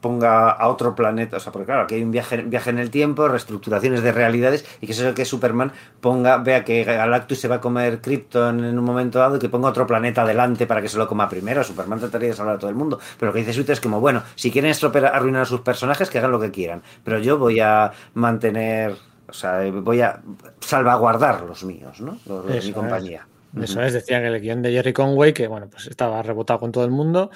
ponga 0.00 0.50
a 0.50 0.68
otro 0.68 0.94
planeta, 0.94 1.38
o 1.38 1.40
sea, 1.40 1.50
porque 1.50 1.66
claro, 1.66 1.82
aquí 1.82 1.96
hay 1.96 2.04
un 2.04 2.12
viaje, 2.12 2.42
viaje 2.42 2.70
en 2.70 2.78
el 2.78 2.90
tiempo, 2.90 3.26
reestructuraciones 3.26 4.02
de 4.02 4.12
realidades, 4.12 4.64
y 4.80 4.86
que 4.86 4.92
es 4.92 5.00
eso 5.00 5.14
que 5.14 5.24
Superman 5.24 5.72
ponga, 6.00 6.38
vea 6.38 6.64
que 6.64 6.84
Galactus 6.84 7.40
se 7.40 7.48
va 7.48 7.56
a 7.56 7.60
comer 7.60 8.00
Krypton 8.00 8.64
en 8.64 8.78
un 8.78 8.84
momento 8.84 9.18
dado 9.18 9.36
y 9.36 9.38
que 9.40 9.48
ponga 9.48 9.68
otro 9.68 9.86
planeta 9.86 10.22
adelante 10.22 10.66
para 10.66 10.80
que 10.80 10.88
se 10.88 10.98
lo 10.98 11.08
coma 11.08 11.28
primero. 11.28 11.64
Superman 11.64 11.98
trataría 11.98 12.28
de 12.28 12.34
salvar 12.34 12.51
a 12.54 12.58
todo 12.58 12.70
el 12.70 12.76
mundo. 12.76 12.98
Pero 13.18 13.30
lo 13.30 13.34
que 13.34 13.40
dice 13.40 13.52
Suter 13.52 13.74
es 13.74 13.80
como, 13.80 14.00
bueno, 14.00 14.22
si 14.34 14.50
quieren 14.50 14.70
estropear, 14.70 15.06
arruinar 15.06 15.42
a 15.42 15.46
sus 15.46 15.60
personajes, 15.60 16.10
que 16.10 16.18
hagan 16.18 16.32
lo 16.32 16.40
que 16.40 16.50
quieran. 16.50 16.82
Pero 17.04 17.18
yo 17.18 17.38
voy 17.38 17.60
a 17.60 17.92
mantener, 18.14 18.96
o 19.28 19.32
sea, 19.32 19.60
voy 19.70 20.00
a 20.00 20.20
salvaguardar 20.60 21.42
los 21.42 21.64
míos, 21.64 22.00
¿no? 22.00 22.18
Los, 22.26 22.46
de 22.46 22.52
mi 22.52 22.58
es. 22.58 22.70
compañía. 22.72 23.26
Eso 23.60 23.82
es, 23.82 23.92
decía 23.92 24.20
que 24.20 24.28
el 24.28 24.40
guion 24.40 24.62
de 24.62 24.72
Jerry 24.72 24.94
Conway, 24.94 25.34
que 25.34 25.46
bueno, 25.46 25.68
pues 25.68 25.86
estaba 25.86 26.22
rebotado 26.22 26.58
con 26.58 26.72
todo 26.72 26.84
el 26.84 26.90
mundo, 26.90 27.30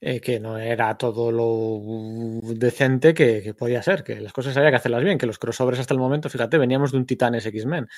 eh, 0.00 0.20
que 0.20 0.40
no 0.40 0.58
era 0.58 0.96
todo 0.98 1.30
lo 1.30 2.40
decente 2.42 3.14
que, 3.14 3.40
que, 3.40 3.54
podía 3.54 3.80
ser, 3.80 4.02
que 4.02 4.20
las 4.20 4.32
cosas 4.32 4.56
había 4.56 4.70
que 4.70 4.76
hacerlas 4.76 5.04
bien, 5.04 5.16
que 5.16 5.26
los 5.26 5.38
crossovers 5.38 5.78
hasta 5.78 5.94
el 5.94 6.00
momento, 6.00 6.28
fíjate, 6.28 6.58
veníamos 6.58 6.90
de 6.90 6.98
un 6.98 7.06
Titanes 7.06 7.46
X-Men. 7.46 7.88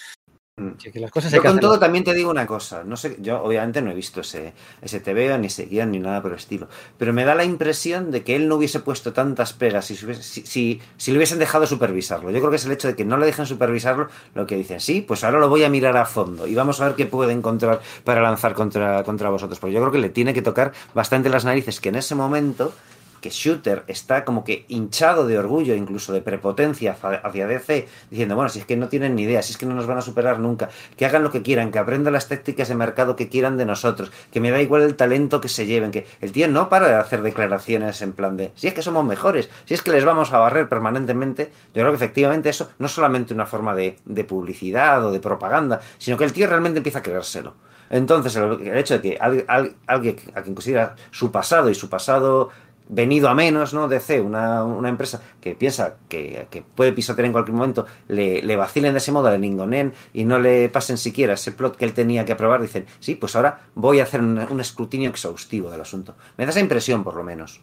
Mm. 0.56 0.72
Que, 0.72 0.92
que 0.92 1.00
las 1.00 1.10
cosas 1.10 1.32
Yo 1.32 1.42
con 1.42 1.58
todo 1.60 1.78
también 1.78 2.04
te 2.04 2.12
digo 2.12 2.30
una 2.30 2.46
cosa, 2.46 2.84
no 2.84 2.94
sé, 2.98 3.16
yo 3.20 3.42
obviamente 3.42 3.80
no 3.80 3.90
he 3.90 3.94
visto 3.94 4.20
ese, 4.20 4.52
ese 4.82 5.00
TVO, 5.00 5.38
ni 5.38 5.46
ese 5.46 5.64
guion, 5.64 5.90
ni 5.90 5.98
nada 5.98 6.20
por 6.20 6.32
el 6.32 6.36
estilo, 6.36 6.68
pero 6.98 7.14
me 7.14 7.24
da 7.24 7.34
la 7.34 7.44
impresión 7.44 8.10
de 8.10 8.22
que 8.22 8.36
él 8.36 8.48
no 8.48 8.56
hubiese 8.56 8.80
puesto 8.80 9.14
tantas 9.14 9.54
pegas 9.54 9.86
si, 9.86 9.96
si, 9.96 10.44
si, 10.44 10.82
si 10.98 11.10
le 11.10 11.16
hubiesen 11.16 11.38
dejado 11.38 11.66
supervisarlo. 11.66 12.30
Yo 12.30 12.40
creo 12.40 12.50
que 12.50 12.56
es 12.56 12.66
el 12.66 12.72
hecho 12.72 12.86
de 12.86 12.94
que 12.94 13.06
no 13.06 13.16
le 13.16 13.24
dejen 13.24 13.46
supervisarlo 13.46 14.08
lo 14.34 14.46
que 14.46 14.56
dicen, 14.56 14.78
sí, 14.80 15.00
pues 15.00 15.24
ahora 15.24 15.38
lo 15.38 15.48
voy 15.48 15.64
a 15.64 15.70
mirar 15.70 15.96
a 15.96 16.04
fondo 16.04 16.46
y 16.46 16.54
vamos 16.54 16.82
a 16.82 16.88
ver 16.88 16.96
qué 16.96 17.06
puede 17.06 17.32
encontrar 17.32 17.80
para 18.04 18.20
lanzar 18.20 18.52
contra, 18.52 19.04
contra 19.04 19.30
vosotros. 19.30 19.58
Porque 19.58 19.72
yo 19.72 19.80
creo 19.80 19.92
que 19.92 20.00
le 20.00 20.10
tiene 20.10 20.34
que 20.34 20.42
tocar 20.42 20.72
bastante 20.92 21.30
las 21.30 21.46
narices 21.46 21.80
que 21.80 21.88
en 21.88 21.94
ese 21.94 22.14
momento 22.14 22.74
que 23.22 23.30
Shooter 23.30 23.84
está 23.86 24.26
como 24.26 24.44
que 24.44 24.66
hinchado 24.68 25.26
de 25.26 25.38
orgullo, 25.38 25.74
incluso 25.74 26.12
de 26.12 26.20
prepotencia 26.20 26.94
hacia 27.22 27.46
DC, 27.46 27.88
diciendo, 28.10 28.34
bueno, 28.36 28.50
si 28.50 28.58
es 28.58 28.66
que 28.66 28.76
no 28.76 28.88
tienen 28.88 29.14
ni 29.14 29.22
idea, 29.22 29.40
si 29.42 29.52
es 29.52 29.56
que 29.58 29.64
no 29.64 29.74
nos 29.74 29.86
van 29.86 29.96
a 29.96 30.02
superar 30.02 30.38
nunca, 30.40 30.68
que 30.98 31.06
hagan 31.06 31.22
lo 31.22 31.30
que 31.32 31.40
quieran, 31.40 31.70
que 31.70 31.78
aprendan 31.78 32.12
las 32.12 32.28
tácticas 32.28 32.68
de 32.68 32.74
mercado 32.74 33.16
que 33.16 33.30
quieran 33.30 33.56
de 33.56 33.64
nosotros, 33.64 34.12
que 34.30 34.40
me 34.40 34.50
da 34.50 34.60
igual 34.60 34.82
el 34.82 34.96
talento 34.96 35.40
que 35.40 35.48
se 35.48 35.64
lleven, 35.64 35.90
que 35.92 36.06
el 36.20 36.32
tío 36.32 36.48
no 36.48 36.68
para 36.68 36.88
de 36.88 36.94
hacer 36.96 37.22
declaraciones 37.22 38.02
en 38.02 38.12
plan 38.12 38.36
de, 38.36 38.52
si 38.56 38.66
es 38.66 38.74
que 38.74 38.82
somos 38.82 39.04
mejores, 39.06 39.48
si 39.64 39.72
es 39.74 39.80
que 39.82 39.92
les 39.92 40.04
vamos 40.04 40.32
a 40.32 40.38
barrer 40.38 40.68
permanentemente, 40.68 41.52
yo 41.74 41.82
creo 41.82 41.90
que 41.90 41.96
efectivamente 41.96 42.48
eso 42.50 42.70
no 42.78 42.86
es 42.86 42.92
solamente 42.92 43.32
una 43.32 43.46
forma 43.46 43.74
de, 43.74 43.96
de 44.04 44.24
publicidad 44.24 45.04
o 45.06 45.12
de 45.12 45.20
propaganda, 45.20 45.80
sino 45.98 46.16
que 46.18 46.24
el 46.24 46.32
tío 46.32 46.48
realmente 46.48 46.78
empieza 46.78 46.98
a 46.98 47.02
creérselo. 47.02 47.54
Entonces, 47.90 48.34
el, 48.36 48.74
hecho 48.78 48.94
de 48.94 49.00
que 49.02 49.18
al- 49.20 49.44
al- 49.48 49.74
alguien 49.86 50.16
a 50.34 50.40
quien 50.40 50.54
considera 50.54 50.96
su 51.10 51.30
pasado 51.30 51.68
y 51.68 51.74
su 51.74 51.90
pasado 51.90 52.48
venido 52.88 53.28
a 53.28 53.34
menos, 53.34 53.74
¿no? 53.74 53.88
DC, 53.88 54.20
una, 54.20 54.64
una 54.64 54.88
empresa 54.88 55.20
que 55.40 55.54
piensa 55.54 55.96
que, 56.08 56.46
que 56.50 56.62
puede 56.62 56.92
pisotear 56.92 57.26
en 57.26 57.32
cualquier 57.32 57.56
momento, 57.56 57.86
le, 58.08 58.42
le 58.42 58.56
vacilen 58.56 58.92
de 58.92 58.98
ese 58.98 59.12
modo, 59.12 59.30
le 59.30 59.38
ningonen 59.38 59.92
y 60.12 60.24
no 60.24 60.38
le 60.38 60.68
pasen 60.68 60.98
siquiera 60.98 61.34
ese 61.34 61.52
plot 61.52 61.76
que 61.76 61.84
él 61.84 61.94
tenía 61.94 62.24
que 62.24 62.32
aprobar, 62.32 62.60
dicen, 62.60 62.86
sí, 63.00 63.14
pues 63.14 63.36
ahora 63.36 63.60
voy 63.74 64.00
a 64.00 64.04
hacer 64.04 64.20
un, 64.20 64.38
un 64.38 64.60
escrutinio 64.60 65.10
exhaustivo 65.10 65.70
del 65.70 65.80
asunto. 65.80 66.16
Me 66.36 66.44
da 66.44 66.50
esa 66.50 66.60
impresión, 66.60 67.04
por 67.04 67.14
lo 67.14 67.24
menos. 67.24 67.60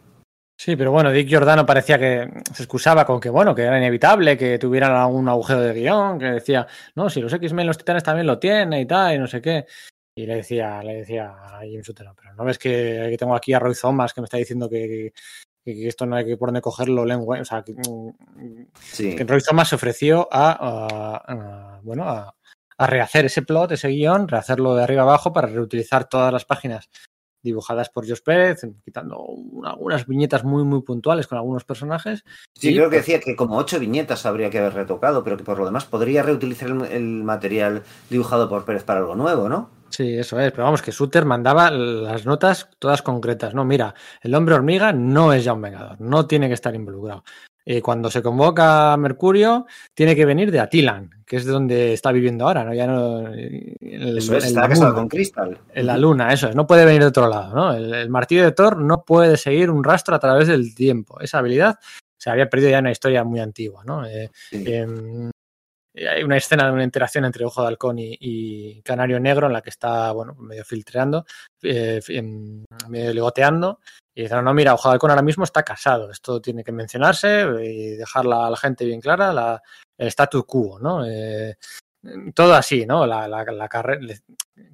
Sí, 0.61 0.75
pero 0.75 0.91
bueno, 0.91 1.09
Dick 1.09 1.29
Giordano 1.29 1.65
parecía 1.65 1.97
que 1.97 2.29
se 2.53 2.63
excusaba 2.63 3.05
con 3.05 3.21
que, 3.21 3.29
bueno, 3.29 3.55
que 3.55 3.61
era 3.61 3.77
inevitable 3.77 4.37
que 4.37 4.59
tuvieran 4.59 4.91
algún 4.91 5.29
agujero 5.29 5.61
de 5.61 5.73
guion, 5.73 6.19
que 6.19 6.25
decía, 6.25 6.67
no, 6.95 7.09
si 7.09 7.21
los 7.21 7.31
X-Men, 7.31 7.65
los 7.65 7.77
Titanes 7.77 8.03
también 8.03 8.27
lo 8.27 8.39
tienen 8.39 8.81
y 8.81 8.85
tal, 8.85 9.15
y 9.15 9.19
no 9.19 9.27
sé 9.27 9.41
qué. 9.41 9.65
Y 10.19 10.25
le 10.25 10.35
decía, 10.35 10.83
le 10.83 10.95
decía 10.95 11.29
a 11.31 11.59
James 11.59 11.85
Sutton, 11.85 12.07
pero 12.13 12.33
no 12.35 12.43
ves 12.43 12.57
que, 12.59 13.07
que 13.09 13.17
tengo 13.17 13.33
aquí 13.33 13.53
a 13.53 13.59
Roy 13.59 13.73
Thomas 13.73 14.13
que 14.13 14.19
me 14.19 14.25
está 14.25 14.35
diciendo 14.35 14.69
que, 14.69 15.13
que, 15.63 15.73
que 15.73 15.87
esto 15.87 16.05
no 16.05 16.17
hay 16.17 16.25
que 16.25 16.35
por 16.35 16.49
dónde 16.49 16.59
cogerlo 16.61 17.05
lengua, 17.05 17.39
o 17.39 17.45
sea, 17.45 17.63
que, 17.63 17.73
Sí. 18.81 19.15
que 19.15 19.23
Roy 19.23 19.39
Thomas 19.41 19.69
se 19.69 19.75
ofreció 19.75 20.27
a, 20.29 20.51
a- 20.51 21.23
a- 21.25 21.79
bueno, 21.83 22.03
a, 22.03 22.35
a 22.77 22.87
rehacer 22.87 23.25
ese 23.27 23.43
plot, 23.43 23.71
ese 23.71 23.87
guion, 23.87 24.27
rehacerlo 24.27 24.75
de 24.75 24.83
arriba 24.83 25.03
abajo 25.03 25.31
para 25.31 25.47
reutilizar 25.47 26.09
todas 26.09 26.33
las 26.33 26.43
páginas 26.43 26.89
dibujadas 27.41 27.89
por 27.89 28.05
Josh 28.05 28.19
Pérez, 28.21 28.59
quitando 28.83 29.19
un- 29.21 29.65
algunas 29.65 30.05
viñetas 30.05 30.43
muy, 30.43 30.65
muy 30.65 30.81
puntuales 30.81 31.27
con 31.27 31.37
algunos 31.37 31.63
personajes. 31.63 32.25
Sí, 32.57 32.71
Y, 32.71 32.75
creo 32.75 32.89
que 32.89 32.97
pues, 32.97 33.05
decía 33.05 33.21
que 33.21 33.37
como 33.37 33.55
ocho 33.55 33.79
viñetas 33.79 34.25
habría 34.25 34.49
que 34.49 34.59
haber 34.59 34.73
retocado, 34.73 35.23
pero 35.23 35.37
que 35.37 35.45
por 35.45 35.57
lo 35.59 35.63
demás 35.65 35.85
podría 35.85 36.23
reutilizar 36.23 36.67
el, 36.69 36.81
el 36.91 37.23
material 37.23 37.83
dibujado 38.09 38.49
por 38.49 38.65
Pérez 38.65 38.83
para 38.83 38.99
algo 38.99 39.15
nuevo, 39.15 39.47
¿no? 39.47 39.78
Sí, 39.99 40.17
eso 40.17 40.39
es, 40.39 40.51
pero 40.53 40.63
vamos, 40.63 40.81
que 40.81 40.93
Suter 40.93 41.25
mandaba 41.25 41.69
las 41.71 42.25
notas 42.25 42.69
todas 42.79 43.01
concretas. 43.01 43.53
No, 43.53 43.65
mira, 43.65 43.93
el 44.21 44.33
hombre 44.33 44.55
hormiga 44.55 44.93
no 44.93 45.33
es 45.33 45.43
ya 45.43 45.51
un 45.51 45.61
vengador, 45.61 45.99
no 45.99 46.25
tiene 46.25 46.47
que 46.47 46.53
estar 46.53 46.73
involucrado. 46.73 47.25
Eh, 47.65 47.81
cuando 47.81 48.09
se 48.09 48.21
convoca 48.21 48.93
a 48.93 48.97
Mercurio, 48.97 49.65
tiene 49.93 50.15
que 50.15 50.23
venir 50.23 50.51
de 50.51 50.61
Atilan, 50.61 51.09
que 51.25 51.35
es 51.35 51.43
de 51.43 51.51
donde 51.51 51.91
está 51.91 52.13
viviendo 52.13 52.47
ahora, 52.47 52.63
¿no? 52.63 52.73
Ya 52.73 52.87
no. 52.87 53.27
el- 53.27 53.75
Eso 54.17 54.37
es, 54.37 54.45
el- 54.45 54.49
está 54.51 54.69
casado 54.69 54.95
con 54.95 55.09
Crystal. 55.09 55.57
En 55.73 55.85
la 55.85 55.97
luna, 55.97 56.31
eso 56.31 56.47
es, 56.47 56.55
no 56.55 56.65
puede 56.65 56.85
venir 56.85 57.01
de 57.01 57.07
otro 57.07 57.27
lado, 57.27 57.53
¿no? 57.53 57.73
El, 57.73 57.93
el 57.93 58.09
martillo 58.09 58.45
de 58.45 58.53
Thor 58.53 58.77
no 58.81 59.03
puede 59.03 59.35
seguir 59.35 59.69
un 59.69 59.83
rastro 59.83 60.15
a 60.15 60.19
través 60.19 60.47
del 60.47 60.73
tiempo. 60.73 61.19
Esa 61.19 61.39
habilidad 61.39 61.77
se 62.17 62.29
había 62.29 62.49
perdido 62.49 62.71
ya 62.71 62.77
en 62.77 62.85
una 62.85 62.91
historia 62.91 63.25
muy 63.25 63.41
antigua, 63.41 63.83
¿no? 63.85 64.05
Eh, 64.05 64.29
Sí. 64.49 64.63
eh, 64.65 64.87
hay 66.07 66.23
una 66.23 66.37
escena 66.37 66.65
de 66.65 66.71
una 66.71 66.83
interacción 66.83 67.25
entre 67.25 67.45
Ojo 67.45 67.61
de 67.61 67.67
Halcón 67.67 67.97
y, 67.99 68.81
Canario 68.83 69.19
Negro 69.19 69.47
en 69.47 69.53
la 69.53 69.61
que 69.61 69.69
está, 69.69 70.11
bueno, 70.11 70.35
medio 70.35 70.63
filtreando, 70.63 71.25
eh, 71.61 72.01
medio 72.87 73.13
ligoteando. 73.13 73.79
Y 74.15 74.23
dice, 74.23 74.41
no, 74.41 74.53
mira, 74.53 74.73
Ojo 74.73 74.89
de 74.89 74.93
Halcón 74.93 75.11
ahora 75.11 75.21
mismo 75.21 75.43
está 75.43 75.63
casado. 75.63 76.11
Esto 76.11 76.41
tiene 76.41 76.63
que 76.63 76.71
mencionarse 76.71 77.45
y 77.63 77.91
dejarla 77.91 78.47
a 78.47 78.49
la 78.49 78.57
gente 78.57 78.85
bien 78.85 79.01
clara, 79.01 79.33
la, 79.33 79.61
el 79.97 80.07
status 80.07 80.45
quo, 80.45 80.79
¿no? 80.79 81.05
Eh, 81.05 81.57
todo 82.33 82.53
así, 82.53 82.85
¿no? 82.85 83.05
La, 83.05 83.27
la, 83.27 83.43
la 83.43 83.67
carrera. 83.67 83.99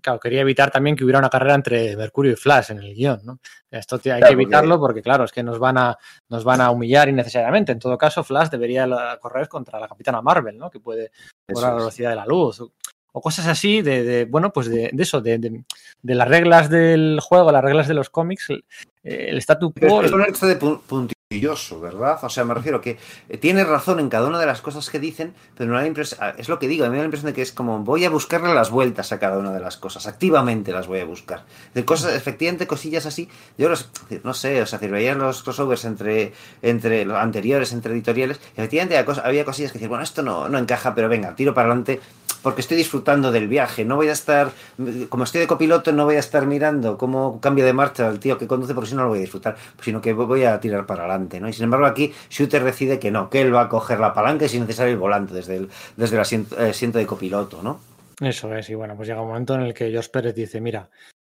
Claro, 0.02 0.20
quería 0.20 0.42
evitar 0.42 0.70
también 0.72 0.96
que 0.96 1.04
hubiera 1.04 1.20
una 1.20 1.30
carrera 1.30 1.56
entre 1.56 1.96
Mercurio 1.98 2.34
y 2.34 2.36
Flash 2.36 2.72
en 2.72 2.80
el 2.80 2.94
guion, 2.94 3.22
¿no? 3.24 3.40
Esto 3.72 3.96
hay 3.96 4.02
Claro, 4.02 4.28
que 4.28 4.34
evitarlo 4.34 4.80
porque, 4.80 5.02
claro, 5.02 5.24
es 5.24 5.32
que 5.32 5.42
nos 5.44 5.58
van 5.60 5.78
a 5.78 5.98
nos 6.30 6.44
van 6.44 6.62
a 6.62 6.72
humillar 6.72 7.10
innecesariamente. 7.10 7.72
En 7.72 7.80
todo 7.80 7.98
caso, 7.98 8.24
Flash 8.24 8.50
debería 8.50 8.88
correr 9.22 9.48
contra 9.48 9.80
la 9.80 9.88
Capitana 9.88 10.22
Marvel, 10.22 10.58
¿no? 10.58 10.70
Que 10.70 10.80
puede 10.80 11.12
volar 11.52 11.72
a 11.72 11.74
la 11.74 11.80
velocidad 11.80 12.10
de 12.12 12.16
la 12.16 12.26
luz. 12.26 12.62
O, 12.62 13.22
cosas 13.22 13.48
así 13.48 13.82
de, 13.82 14.04
de, 14.04 14.26
bueno, 14.26 14.52
pues 14.52 14.70
de, 14.70 14.90
de 14.92 15.04
eso, 15.04 15.22
de, 15.22 15.38
de- 15.38 15.64
las 16.04 16.28
reglas 16.28 16.70
del 16.70 17.20
juego, 17.22 17.52
las 17.52 17.64
reglas 17.64 17.88
de 17.88 17.94
los 17.94 18.10
cómics, 18.10 18.50
el, 18.50 18.64
el 19.04 19.38
statu 19.38 19.72
quo. 19.74 20.04
es 20.04 20.12
de 20.42 21.15
punti- 21.30 21.82
¿verdad? 21.82 22.20
O 22.24 22.30
sea, 22.30 22.44
me 22.44 22.54
refiero 22.54 22.82
que 22.82 22.98
eh, 23.30 23.38
tiene 23.38 23.64
razón 23.64 24.00
en 24.00 24.10
cada 24.10 24.28
una 24.28 24.40
de 24.40 24.46
las 24.46 24.62
cosas 24.62 24.90
que 24.90 25.00
dicen, 25.00 25.34
pero 25.58 25.72
no 25.72 25.78
ah, 25.78 26.34
es 26.38 26.50
lo 26.50 26.60
que 26.60 26.68
digo, 26.68 26.86
a 26.86 26.88
mí 26.88 26.92
me 26.92 26.98
da 26.98 27.04
la 27.04 27.06
impresión 27.06 27.32
de 27.32 27.34
que 27.34 27.42
es 27.42 27.52
como 27.52 27.80
voy 27.80 28.06
a 28.06 28.10
buscarle 28.10 28.54
las 28.54 28.70
vueltas 28.70 29.12
a 29.12 29.20
cada 29.20 29.38
una 29.40 29.52
de 29.52 29.60
las 29.60 29.78
cosas, 29.78 30.08
activamente 30.08 30.72
las 30.72 30.88
voy 30.88 31.00
a 31.00 31.06
buscar. 31.06 31.46
De 31.74 31.84
cosas, 31.84 32.14
efectivamente, 32.14 32.68
cosillas 32.68 33.06
así, 33.06 33.30
yo 33.58 33.70
los, 33.70 33.90
no 34.24 34.34
sé, 34.34 34.62
o 34.62 34.66
sea, 34.66 34.80
veían 34.80 35.18
los 35.20 35.44
crossovers 35.44 35.86
entre, 35.86 36.34
entre 36.62 37.06
los 37.06 37.18
anteriores, 37.18 37.74
entre 37.74 37.94
editoriales, 37.94 38.40
efectivamente 38.56 38.98
había, 38.98 39.46
cosillas 39.46 39.72
que 39.72 39.80
decir, 39.80 39.90
bueno, 39.90 40.04
esto 40.04 40.22
no, 40.22 40.48
no 40.48 40.58
encaja, 40.60 40.94
pero 40.94 41.10
venga, 41.10 41.36
tiro 41.36 41.54
para 41.54 41.68
adelante 41.68 42.02
porque 42.46 42.62
estoy 42.62 42.78
disfrutando 42.78 43.32
del 43.32 43.48
viaje. 43.48 43.84
No 43.86 43.96
voy 43.96 44.08
a 44.10 44.12
estar, 44.12 44.52
como 45.10 45.24
estoy 45.24 45.42
de 45.42 45.48
copiloto, 45.48 45.92
no 45.92 46.06
voy 46.06 46.18
a 46.18 46.20
estar 46.20 46.46
mirando 46.46 46.96
cómo 46.96 47.42
cambia 47.42 47.66
de 47.66 47.74
marcha 47.74 48.08
el 48.08 48.20
tío 48.20 48.38
que 48.38 48.46
conduce, 48.46 48.76
porque 48.76 48.92
si 48.92 48.96
no 48.96 49.02
lo 49.02 49.10
voy 49.10 49.18
a 49.18 49.22
disfrutar, 49.22 49.56
sino 49.82 50.00
que 50.00 50.14
voy 50.14 50.44
a 50.44 50.60
tirar 50.60 50.86
para 50.86 51.06
adelante. 51.06 51.40
¿no? 51.40 51.50
Y 51.50 51.54
sin 51.54 51.64
embargo, 51.64 51.88
aquí 51.88 52.14
Shooter 52.30 52.64
decide 52.64 53.00
que 53.00 53.10
no, 53.10 53.32
que 53.32 53.42
él 53.42 53.52
va 53.52 53.62
a 53.62 53.68
coger 53.70 54.00
la 54.00 54.14
palanca 54.14 54.46
y 54.46 54.50
si 54.50 54.60
necesario 54.60 54.94
el 54.94 55.00
volante 55.00 55.34
desde 55.34 55.56
el, 55.56 55.70
desde 55.98 56.18
el 56.18 56.22
asiento, 56.22 57.00
de 57.00 57.06
copiloto. 57.08 57.64
¿no? 57.64 57.80
Eso 58.22 58.54
es, 58.54 58.70
y 58.70 58.76
bueno, 58.76 58.96
pues 58.96 59.08
llega 59.08 59.24
un 59.24 59.30
momento 59.30 59.56
en 59.56 59.62
el 59.62 59.74
que 59.74 59.92
Josh 59.92 60.10
Pérez 60.10 60.36
dice: 60.36 60.62
Mira, 60.62 60.92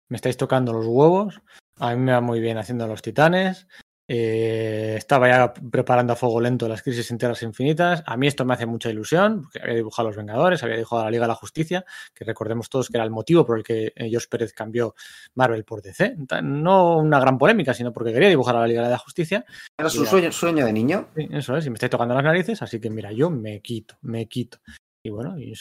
me 0.09 0.15
estáis 0.15 0.35
tocando 0.35 0.73
los 0.73 0.87
huevos, 0.87 1.41
a 1.77 1.91
mí 1.91 1.97
me 1.97 2.13
va 2.13 2.21
muy 2.21 2.39
bien 2.39 2.57
haciendo 2.57 2.87
los 2.87 3.03
titanes, 3.03 3.67
eh, 4.07 4.95
estaba 4.97 5.27
ya 5.27 5.53
preparando 5.53 6.13
a 6.13 6.15
fuego 6.15 6.41
lento 6.41 6.67
las 6.67 6.81
crisis 6.81 7.09
en 7.11 7.17
Tierras 7.17 7.41
Infinitas. 7.43 8.03
A 8.05 8.17
mí 8.17 8.27
esto 8.27 8.45
me 8.45 8.53
hace 8.53 8.65
mucha 8.65 8.89
ilusión, 8.89 9.43
porque 9.43 9.61
había 9.61 9.75
dibujado 9.75 10.07
a 10.07 10.09
los 10.09 10.17
Vengadores, 10.17 10.63
había 10.63 10.75
dibujado 10.75 11.01
a 11.01 11.05
la 11.05 11.11
Liga 11.11 11.23
de 11.23 11.29
la 11.29 11.35
Justicia, 11.35 11.85
que 12.13 12.25
recordemos 12.25 12.69
todos 12.69 12.89
que 12.89 12.97
era 12.97 13.03
el 13.03 13.11
motivo 13.11 13.45
por 13.45 13.57
el 13.57 13.63
que 13.63 13.93
George 13.95 14.27
Pérez 14.29 14.53
cambió 14.53 14.95
Marvel 15.35 15.63
por 15.63 15.81
DC. 15.81 16.15
No 16.43 16.97
una 16.97 17.19
gran 17.19 17.37
polémica, 17.37 17.73
sino 17.73 17.93
porque 17.93 18.13
quería 18.13 18.29
dibujar 18.29 18.55
a 18.55 18.59
la 18.59 18.67
Liga 18.67 18.83
de 18.83 18.89
la 18.89 18.97
Justicia. 18.97 19.45
Era 19.77 19.89
su 19.89 20.05
sueño, 20.05 20.65
de 20.65 20.73
niño. 20.73 21.09
eso 21.15 21.57
es, 21.57 21.65
y 21.65 21.69
me 21.69 21.75
estoy 21.75 21.89
tocando 21.89 22.13
las 22.13 22.23
narices, 22.23 22.61
así 22.61 22.79
que 22.79 22.89
mira, 22.89 23.11
yo 23.11 23.29
me 23.29 23.61
quito, 23.61 23.97
me 24.01 24.27
quito. 24.27 24.59
Y 25.05 25.09
bueno, 25.09 25.37
y 25.37 25.55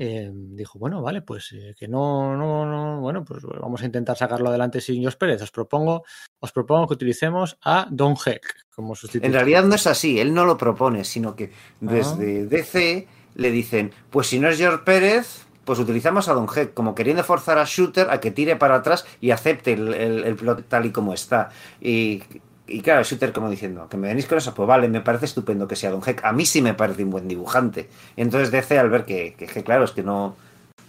eh, 0.00 0.30
dijo, 0.32 0.78
bueno, 0.78 1.02
vale, 1.02 1.22
pues 1.22 1.50
eh, 1.52 1.74
que 1.76 1.88
no, 1.88 2.36
no, 2.36 2.64
no, 2.64 3.00
bueno, 3.00 3.24
pues 3.24 3.42
vamos 3.42 3.82
a 3.82 3.84
intentar 3.84 4.16
sacarlo 4.16 4.48
adelante 4.48 4.80
sin 4.80 5.02
Jos 5.02 5.16
Pérez. 5.16 5.42
Os 5.42 5.50
propongo, 5.50 6.04
os 6.38 6.52
propongo 6.52 6.86
que 6.86 6.94
utilicemos 6.94 7.58
a 7.64 7.88
Don 7.90 8.14
Heck 8.24 8.68
como 8.70 8.94
sustituto. 8.94 9.26
En 9.26 9.32
realidad 9.32 9.64
no 9.64 9.74
es 9.74 9.88
así, 9.88 10.20
él 10.20 10.32
no 10.32 10.44
lo 10.44 10.56
propone, 10.56 11.02
sino 11.02 11.34
que 11.34 11.50
desde 11.80 12.42
ah. 12.42 12.46
DC 12.48 13.08
le 13.34 13.50
dicen, 13.50 13.92
pues 14.08 14.28
si 14.28 14.38
no 14.38 14.48
es 14.48 14.56
George 14.56 14.84
Pérez, 14.84 15.46
pues 15.64 15.80
utilizamos 15.80 16.28
a 16.28 16.32
Don 16.32 16.46
Heck, 16.48 16.74
como 16.74 16.94
queriendo 16.94 17.24
forzar 17.24 17.58
a 17.58 17.64
Shooter 17.64 18.08
a 18.10 18.20
que 18.20 18.30
tire 18.30 18.54
para 18.54 18.76
atrás 18.76 19.04
y 19.20 19.32
acepte 19.32 19.72
el, 19.72 19.92
el 19.92 20.36
plot 20.36 20.68
tal 20.68 20.86
y 20.86 20.92
como 20.92 21.12
está. 21.12 21.50
Y 21.80 22.22
y 22.68 22.82
claro, 22.82 23.02
Shooter 23.02 23.32
como 23.32 23.50
diciendo, 23.50 23.88
que 23.88 23.96
me 23.96 24.08
venís 24.08 24.26
con 24.26 24.38
eso, 24.38 24.54
pues 24.54 24.68
vale, 24.68 24.88
me 24.88 25.00
parece 25.00 25.24
estupendo 25.24 25.66
que 25.66 25.76
sea 25.76 25.90
Don 25.90 26.02
Heck. 26.06 26.24
A 26.24 26.32
mí 26.32 26.44
sí 26.44 26.60
me 26.60 26.74
parece 26.74 27.04
un 27.04 27.10
buen 27.10 27.26
dibujante. 27.26 27.88
Entonces 28.16 28.50
DC 28.50 28.78
al 28.78 28.90
ver 28.90 29.04
que, 29.04 29.34
que, 29.34 29.46
claro, 29.64 29.84
es 29.84 29.92
que 29.92 30.02
no, 30.02 30.36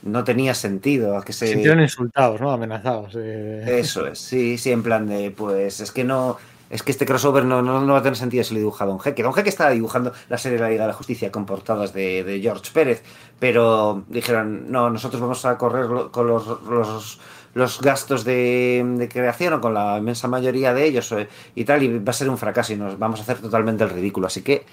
no 0.04 0.24
tenía 0.24 0.54
sentido. 0.54 1.20
Que 1.22 1.34
se 1.34 1.48
sintieron 1.48 1.82
insultados, 1.82 2.42
¿no? 2.42 2.52
Amenazados. 2.52 3.14
Eh. 3.16 3.80
Eso 3.80 4.06
es, 4.08 4.20
sí, 4.20 4.58
sí, 4.58 4.72
en 4.72 4.84
plan 4.84 5.08
de, 5.08 5.32
pues 5.32 5.80
es 5.80 5.92
que 5.92 6.04
no... 6.04 6.38
Es 6.70 6.84
que 6.84 6.92
este 6.92 7.08
crossover 7.08 7.46
no, 7.46 7.64
no, 7.64 7.94
va 7.94 7.98
a 7.98 8.04
tener 8.04 8.16
sentido 8.16 8.44
si 8.44 8.54
lo 8.54 8.60
dibuja 8.60 8.86
Don 8.86 9.00
Heck. 9.04 9.18
Don 9.24 9.34
Heck 9.36 9.48
estaba 9.48 9.72
dibujando 9.72 10.14
la 10.30 10.38
serie 10.38 10.60
de 10.60 10.64
la 10.64 10.70
Liga 10.70 10.84
de 10.84 10.90
la 10.90 10.94
Justicia 10.94 11.32
con 11.32 11.48
portadas 11.48 11.94
de, 11.94 12.24
de 12.24 12.40
George 12.42 12.70
Pérez, 12.72 13.02
pero 13.40 14.04
dijeron, 14.08 14.72
no, 14.72 14.92
nosotros 14.92 15.20
vamos 15.20 15.44
a 15.46 15.58
correr 15.58 15.88
con 16.12 16.28
los, 16.28 16.62
los 16.62 17.20
los 17.54 17.82
gastos 17.82 18.24
de, 18.24 19.10
creación 19.12 19.54
o 19.54 19.62
con 19.62 19.74
la 19.74 19.98
inmensa 19.98 20.28
mayoría 20.28 20.74
de 20.74 20.86
ellos 20.86 21.12
eh, 21.12 21.28
y 21.56 21.66
tal, 21.66 21.84
y 21.84 22.00
va 22.00 22.12
a 22.12 22.14
ser 22.14 22.30
un 22.30 22.38
fracaso 22.38 22.74
y 22.74 22.78
nos 22.78 22.98
vamos 22.98 23.20
a 23.20 23.24
hacer 23.24 23.40
totalmente 23.40 23.84
el 23.84 23.90
ridículo. 23.90 24.28
Así 24.28 24.42
que 24.42 24.66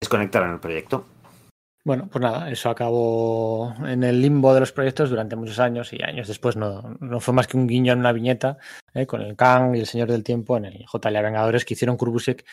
desconectaron 0.00 0.52
el 0.52 0.60
proyecto. 0.60 1.06
Bueno, 1.84 2.08
pues 2.10 2.20
nada, 2.20 2.50
eso 2.50 2.68
acabó 2.68 3.74
en 3.86 4.02
el 4.02 4.20
limbo 4.20 4.52
de 4.52 4.60
los 4.60 4.72
proyectos 4.72 5.08
durante 5.08 5.36
muchos 5.36 5.58
años 5.58 5.92
y 5.92 6.02
años 6.02 6.28
después 6.28 6.54
no, 6.54 6.96
no 7.00 7.20
fue 7.20 7.32
más 7.32 7.46
que 7.46 7.56
un 7.56 7.66
guiño 7.66 7.94
en 7.94 8.00
una 8.00 8.12
viñeta 8.12 8.58
eh, 8.92 9.06
con 9.06 9.22
el 9.22 9.36
Kang 9.36 9.74
y 9.74 9.80
el 9.80 9.86
Señor 9.86 10.10
del 10.10 10.22
Tiempo 10.22 10.58
en 10.58 10.66
el 10.66 10.84
JLA 10.84 11.22
Vengadores 11.22 11.64
que 11.64 11.72
hicieron 11.74 11.96
Kurbusek 11.96 12.44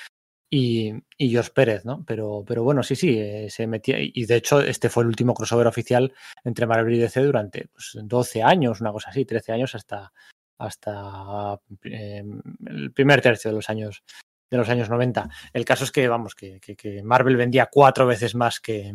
y, 0.58 0.94
y 1.18 1.38
Pérez, 1.54 1.84
¿no? 1.84 2.06
Pero, 2.08 2.46
pero 2.48 2.64
bueno, 2.64 2.82
sí, 2.82 2.96
sí, 2.96 3.20
eh, 3.20 3.50
se 3.50 3.68
metía. 3.68 3.98
Y 4.00 4.26
de 4.26 4.38
hecho, 4.38 4.62
este 4.62 4.90
fue 4.90 5.04
el 5.04 5.10
último 5.10 5.34
crossover 5.34 5.68
oficial 5.68 6.14
entre 6.46 6.66
Marvel 6.66 6.94
y 6.94 7.00
DC 7.00 7.22
durante 7.24 7.68
pues, 7.74 7.98
12 8.02 8.42
años, 8.42 8.80
una 8.80 8.94
cosa 8.94 9.10
así, 9.10 9.26
13 9.26 9.52
años 9.52 9.76
hasta, 9.76 10.14
hasta 10.58 11.60
em, 11.84 12.42
el 12.68 12.94
primer 12.94 13.22
tercio 13.22 13.52
de 13.52 13.56
los 13.56 13.70
años 13.70 14.04
de 14.50 14.58
los 14.58 14.70
años 14.70 14.90
90. 14.90 15.30
El 15.52 15.66
caso 15.66 15.84
es 15.84 15.92
que, 15.92 16.08
vamos, 16.08 16.36
que, 16.36 16.62
que, 16.62 17.04
Marvel 17.04 17.36
vendía 17.36 17.68
cuatro 17.70 18.08
veces 18.08 18.34
más 18.34 18.62
que, 18.62 18.94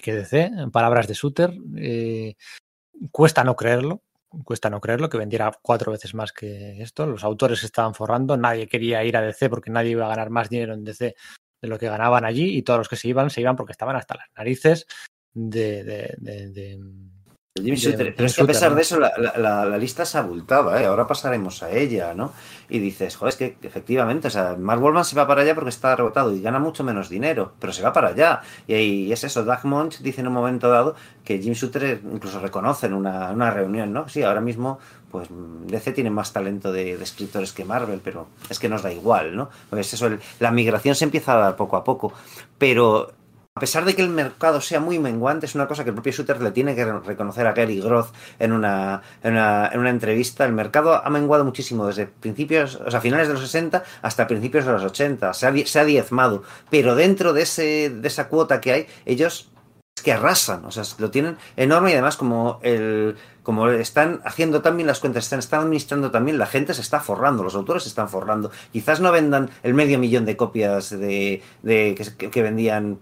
que 0.00 0.14
DC, 0.14 0.42
en 0.42 0.70
palabras 0.70 1.08
de 1.08 1.14
Suter. 1.14 1.54
Eh, 1.76 2.36
cuesta 3.10 3.42
no 3.42 3.56
creerlo, 3.56 4.02
cuesta 4.44 4.70
no 4.70 4.80
creerlo, 4.80 5.08
que 5.08 5.18
vendiera 5.18 5.52
cuatro 5.62 5.92
veces 5.92 6.14
más 6.14 6.32
que 6.32 6.80
esto. 6.82 7.06
Los 7.06 7.24
autores 7.24 7.62
estaban 7.64 7.94
forrando, 7.94 8.36
nadie 8.36 8.68
quería 8.68 9.04
ir 9.04 9.16
a 9.16 9.22
DC 9.22 9.48
porque 9.48 9.70
nadie 9.70 9.90
iba 9.90 10.06
a 10.06 10.10
ganar 10.10 10.30
más 10.30 10.48
dinero 10.48 10.74
en 10.74 10.84
DC 10.84 11.14
de 11.60 11.68
lo 11.68 11.78
que 11.78 11.88
ganaban 11.88 12.24
allí 12.24 12.56
y 12.56 12.62
todos 12.62 12.78
los 12.78 12.88
que 12.88 12.96
se 12.96 13.08
iban, 13.08 13.30
se 13.30 13.40
iban 13.40 13.56
porque 13.56 13.72
estaban 13.72 13.96
hasta 13.96 14.16
las 14.16 14.28
narices 14.36 14.86
de, 15.32 15.84
de, 16.18 16.78
pero 17.62 18.26
es 18.26 18.34
que 18.34 18.42
a 18.42 18.46
pesar 18.46 18.74
de 18.74 18.82
eso, 18.82 18.98
la, 18.98 19.78
lista 19.78 20.04
se 20.04 20.18
abultaba, 20.18 20.80
¿eh? 20.80 20.86
ahora 20.86 21.06
pasaremos 21.06 21.62
a 21.62 21.70
ella, 21.70 22.14
¿no? 22.14 22.32
Y 22.68 22.78
dices, 22.78 23.16
joder, 23.16 23.30
es 23.30 23.36
que 23.36 23.56
efectivamente, 23.62 24.28
o 24.28 24.30
sea, 24.30 24.56
Mark 24.58 24.82
se 25.04 25.16
va 25.16 25.26
para 25.26 25.42
allá 25.42 25.54
porque 25.54 25.70
está 25.70 25.96
rebotado 25.96 26.34
y 26.34 26.40
gana 26.40 26.58
mucho 26.58 26.84
menos 26.84 27.08
dinero, 27.08 27.52
pero 27.58 27.72
se 27.72 27.82
va 27.82 27.92
para 27.92 28.08
allá. 28.08 28.42
Y, 28.66 29.10
es 29.10 29.24
eso, 29.24 29.44
Doug 29.44 29.64
Munch 29.64 30.00
dice 30.00 30.20
en 30.20 30.28
un 30.28 30.34
momento 30.34 30.68
dado 30.68 30.94
que 31.24 31.38
Jim 31.38 31.54
Shooter 31.54 32.00
incluso 32.12 32.40
reconoce 32.40 32.86
en 32.86 32.94
una, 32.94 33.30
una 33.30 33.50
reunión, 33.50 33.92
¿no? 33.92 34.08
Sí, 34.08 34.22
ahora 34.22 34.40
mismo, 34.40 34.78
pues 35.10 35.28
DC 35.30 35.92
tiene 35.92 36.10
más 36.10 36.32
talento 36.32 36.72
de, 36.72 36.92
escritores 36.94 37.52
que 37.52 37.64
Marvel, 37.64 38.00
pero 38.02 38.28
es 38.50 38.58
que 38.58 38.68
nos 38.68 38.82
da 38.82 38.92
igual, 38.92 39.36
¿no? 39.36 39.48
Pues 39.70 39.92
eso, 39.92 40.10
la 40.40 40.50
migración 40.50 40.94
se 40.94 41.04
empieza 41.04 41.34
a 41.34 41.38
dar 41.38 41.56
poco 41.56 41.76
a 41.76 41.84
poco, 41.84 42.12
pero 42.58 43.12
a 43.58 43.60
pesar 43.60 43.84
de 43.84 43.96
que 43.96 44.02
el 44.02 44.08
mercado 44.08 44.60
sea 44.60 44.78
muy 44.78 45.00
menguante, 45.00 45.46
es 45.46 45.56
una 45.56 45.66
cosa 45.66 45.82
que 45.82 45.90
el 45.90 45.94
propio 45.94 46.12
Shooter 46.12 46.40
le 46.40 46.52
tiene 46.52 46.76
que 46.76 46.84
reconocer 46.84 47.44
a 47.44 47.52
Gary 47.54 47.80
Groth 47.80 48.14
en 48.38 48.52
una, 48.52 49.02
en 49.24 49.32
una, 49.32 49.90
entrevista. 49.90 50.44
El 50.44 50.52
mercado 50.52 50.94
ha 50.94 51.10
menguado 51.10 51.44
muchísimo 51.44 51.84
desde 51.84 52.06
principios, 52.06 52.76
o 52.76 52.88
sea, 52.88 53.00
finales 53.00 53.26
de 53.26 53.34
los 53.34 53.42
60 53.42 53.82
hasta 54.00 54.28
principios 54.28 54.64
de 54.64 54.70
los 54.70 54.84
80. 54.84 55.34
Se 55.34 55.46
ha, 55.48 55.66
se 55.66 55.80
ha 55.80 55.84
diezmado. 55.84 56.44
Pero 56.70 56.94
dentro 56.94 57.32
de, 57.32 57.42
ese, 57.42 57.90
de 57.90 58.06
esa 58.06 58.28
cuota 58.28 58.60
que 58.60 58.72
hay, 58.72 58.86
ellos 59.04 59.50
es 59.96 60.04
que 60.04 60.12
arrasan, 60.12 60.64
o 60.64 60.70
sea, 60.70 60.84
lo 60.98 61.10
tienen 61.10 61.36
enorme 61.56 61.90
y 61.90 61.94
además 61.94 62.16
como 62.16 62.60
el 62.62 63.16
como 63.48 63.70
están 63.70 64.20
haciendo 64.26 64.60
también 64.60 64.86
las 64.86 65.00
cuentas, 65.00 65.24
están, 65.24 65.38
están 65.38 65.60
administrando 65.62 66.10
también, 66.10 66.36
la 66.36 66.44
gente 66.44 66.74
se 66.74 66.82
está 66.82 67.00
forrando, 67.00 67.42
los 67.42 67.54
autores 67.54 67.84
se 67.84 67.88
están 67.88 68.10
forrando. 68.10 68.50
Quizás 68.74 69.00
no 69.00 69.10
vendan 69.10 69.48
el 69.62 69.72
medio 69.72 69.98
millón 69.98 70.26
de 70.26 70.36
copias 70.36 70.90
de, 70.90 71.42
que, 71.64 72.42
vendían 72.42 72.98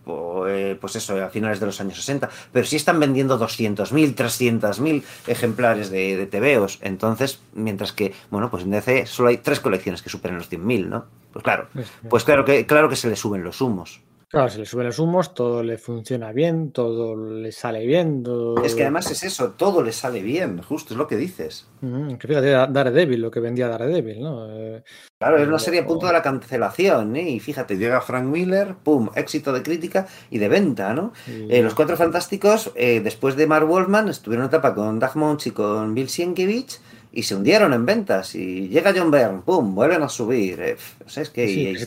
eh, 0.46 0.78
pues 0.80 0.94
eso 0.94 1.20
a 1.20 1.30
finales 1.30 1.58
de 1.58 1.66
los 1.66 1.80
años 1.80 1.96
60, 1.96 2.30
pero 2.52 2.64
sí 2.64 2.76
están 2.76 3.00
vendiendo 3.00 3.40
200.000, 3.40 4.14
300.000 4.14 5.02
ejemplares 5.26 5.90
de, 5.90 6.16
de 6.16 6.26
TVOs. 6.28 6.78
Entonces, 6.80 7.40
mientras 7.52 7.90
que, 7.90 8.14
bueno, 8.30 8.48
pues 8.48 8.62
en 8.62 8.70
DC 8.70 9.06
solo 9.06 9.30
hay 9.30 9.38
tres 9.38 9.58
colecciones 9.58 10.00
que 10.00 10.10
superen 10.10 10.38
los 10.38 10.48
100.000, 10.48 10.86
¿no? 10.86 11.06
Pues 11.32 11.42
claro, 11.42 11.66
pues 12.08 12.22
claro 12.22 12.44
que, 12.44 12.66
claro 12.66 12.88
que 12.88 12.94
se 12.94 13.08
le 13.08 13.16
suben 13.16 13.42
los 13.42 13.60
humos. 13.60 14.00
Claro, 14.28 14.48
se 14.48 14.58
le 14.58 14.66
suben 14.66 14.86
los 14.86 14.98
humos, 14.98 15.34
todo 15.34 15.62
le 15.62 15.78
funciona 15.78 16.32
bien, 16.32 16.72
todo 16.72 17.14
le 17.14 17.52
sale 17.52 17.86
bien. 17.86 18.24
Es 18.64 18.74
que 18.74 18.82
además 18.82 19.08
es 19.12 19.22
eso, 19.22 19.52
todo 19.52 19.84
le 19.84 19.92
sale 19.92 20.20
bien, 20.20 20.60
justo 20.62 20.94
es 20.94 20.98
lo 20.98 21.06
que 21.06 21.16
dices. 21.16 21.68
que 21.80 22.26
fíjate, 22.26 22.50
Daredevil, 22.50 23.20
lo 23.20 23.30
que 23.30 23.38
vendía 23.38 23.68
Daredevil, 23.68 24.20
¿no? 24.20 24.50
Eh, 24.50 24.82
claro, 25.20 25.38
es 25.38 25.46
una 25.46 25.60
serie 25.60 25.80
a 25.80 25.86
punto 25.86 26.08
de 26.08 26.12
la 26.12 26.22
cancelación, 26.22 27.14
¿eh? 27.14 27.30
Y 27.30 27.38
fíjate, 27.38 27.76
llega 27.76 28.00
Frank 28.00 28.24
Miller, 28.24 28.74
pum, 28.82 29.10
éxito 29.14 29.52
de 29.52 29.62
crítica 29.62 30.08
y 30.28 30.38
de 30.38 30.48
venta, 30.48 30.92
¿no? 30.92 31.12
Eh, 31.28 31.62
los 31.62 31.74
Cuatro 31.74 31.96
Fantásticos, 31.96 32.72
eh, 32.74 33.00
después 33.04 33.36
de 33.36 33.46
Mark 33.46 33.68
Wolfman, 33.68 34.08
estuvieron 34.08 34.46
en 34.46 34.48
etapa 34.48 34.74
con 34.74 34.98
Doug 34.98 35.16
Munch 35.16 35.46
y 35.46 35.50
con 35.52 35.94
Bill 35.94 36.08
Sienkiewicz 36.08 36.80
y 37.12 37.22
se 37.22 37.36
hundieron 37.36 37.72
en 37.72 37.86
ventas. 37.86 38.34
Y 38.34 38.68
llega 38.70 38.92
John 38.94 39.12
Byrne, 39.12 39.42
pum, 39.44 39.72
vuelven 39.72 40.02
a 40.02 40.08
subir. 40.08 40.60
es 40.60 41.30
que, 41.30 41.46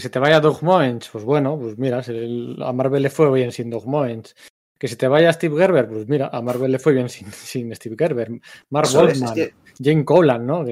se 0.00 0.10
te 0.10 0.18
vaya 0.18 0.40
Doug 0.40 0.62
Moens, 0.62 1.08
pues 1.10 1.24
bueno, 1.24 1.58
pues 1.58 1.76
mira, 1.78 2.02
a 2.64 2.72
Marvel 2.72 3.02
le 3.02 3.10
fue 3.10 3.30
bien 3.32 3.52
sin 3.52 3.70
Doug 3.70 3.86
Moens. 3.86 4.34
Que 4.78 4.88
se 4.88 4.96
te 4.96 5.06
vaya 5.06 5.32
Steve 5.32 5.56
Gerber, 5.56 5.88
pues 5.88 6.08
mira, 6.08 6.28
a 6.32 6.42
Marvel 6.42 6.72
le 6.72 6.80
fue 6.80 6.92
bien 6.92 7.08
sin, 7.08 7.30
sin 7.32 7.72
Steve 7.74 7.94
Gerber. 7.96 8.30
Mark 8.70 8.88
Wolfman, 8.92 9.34
Jane 9.78 10.04
Colan, 10.04 10.44
¿no? 10.44 10.64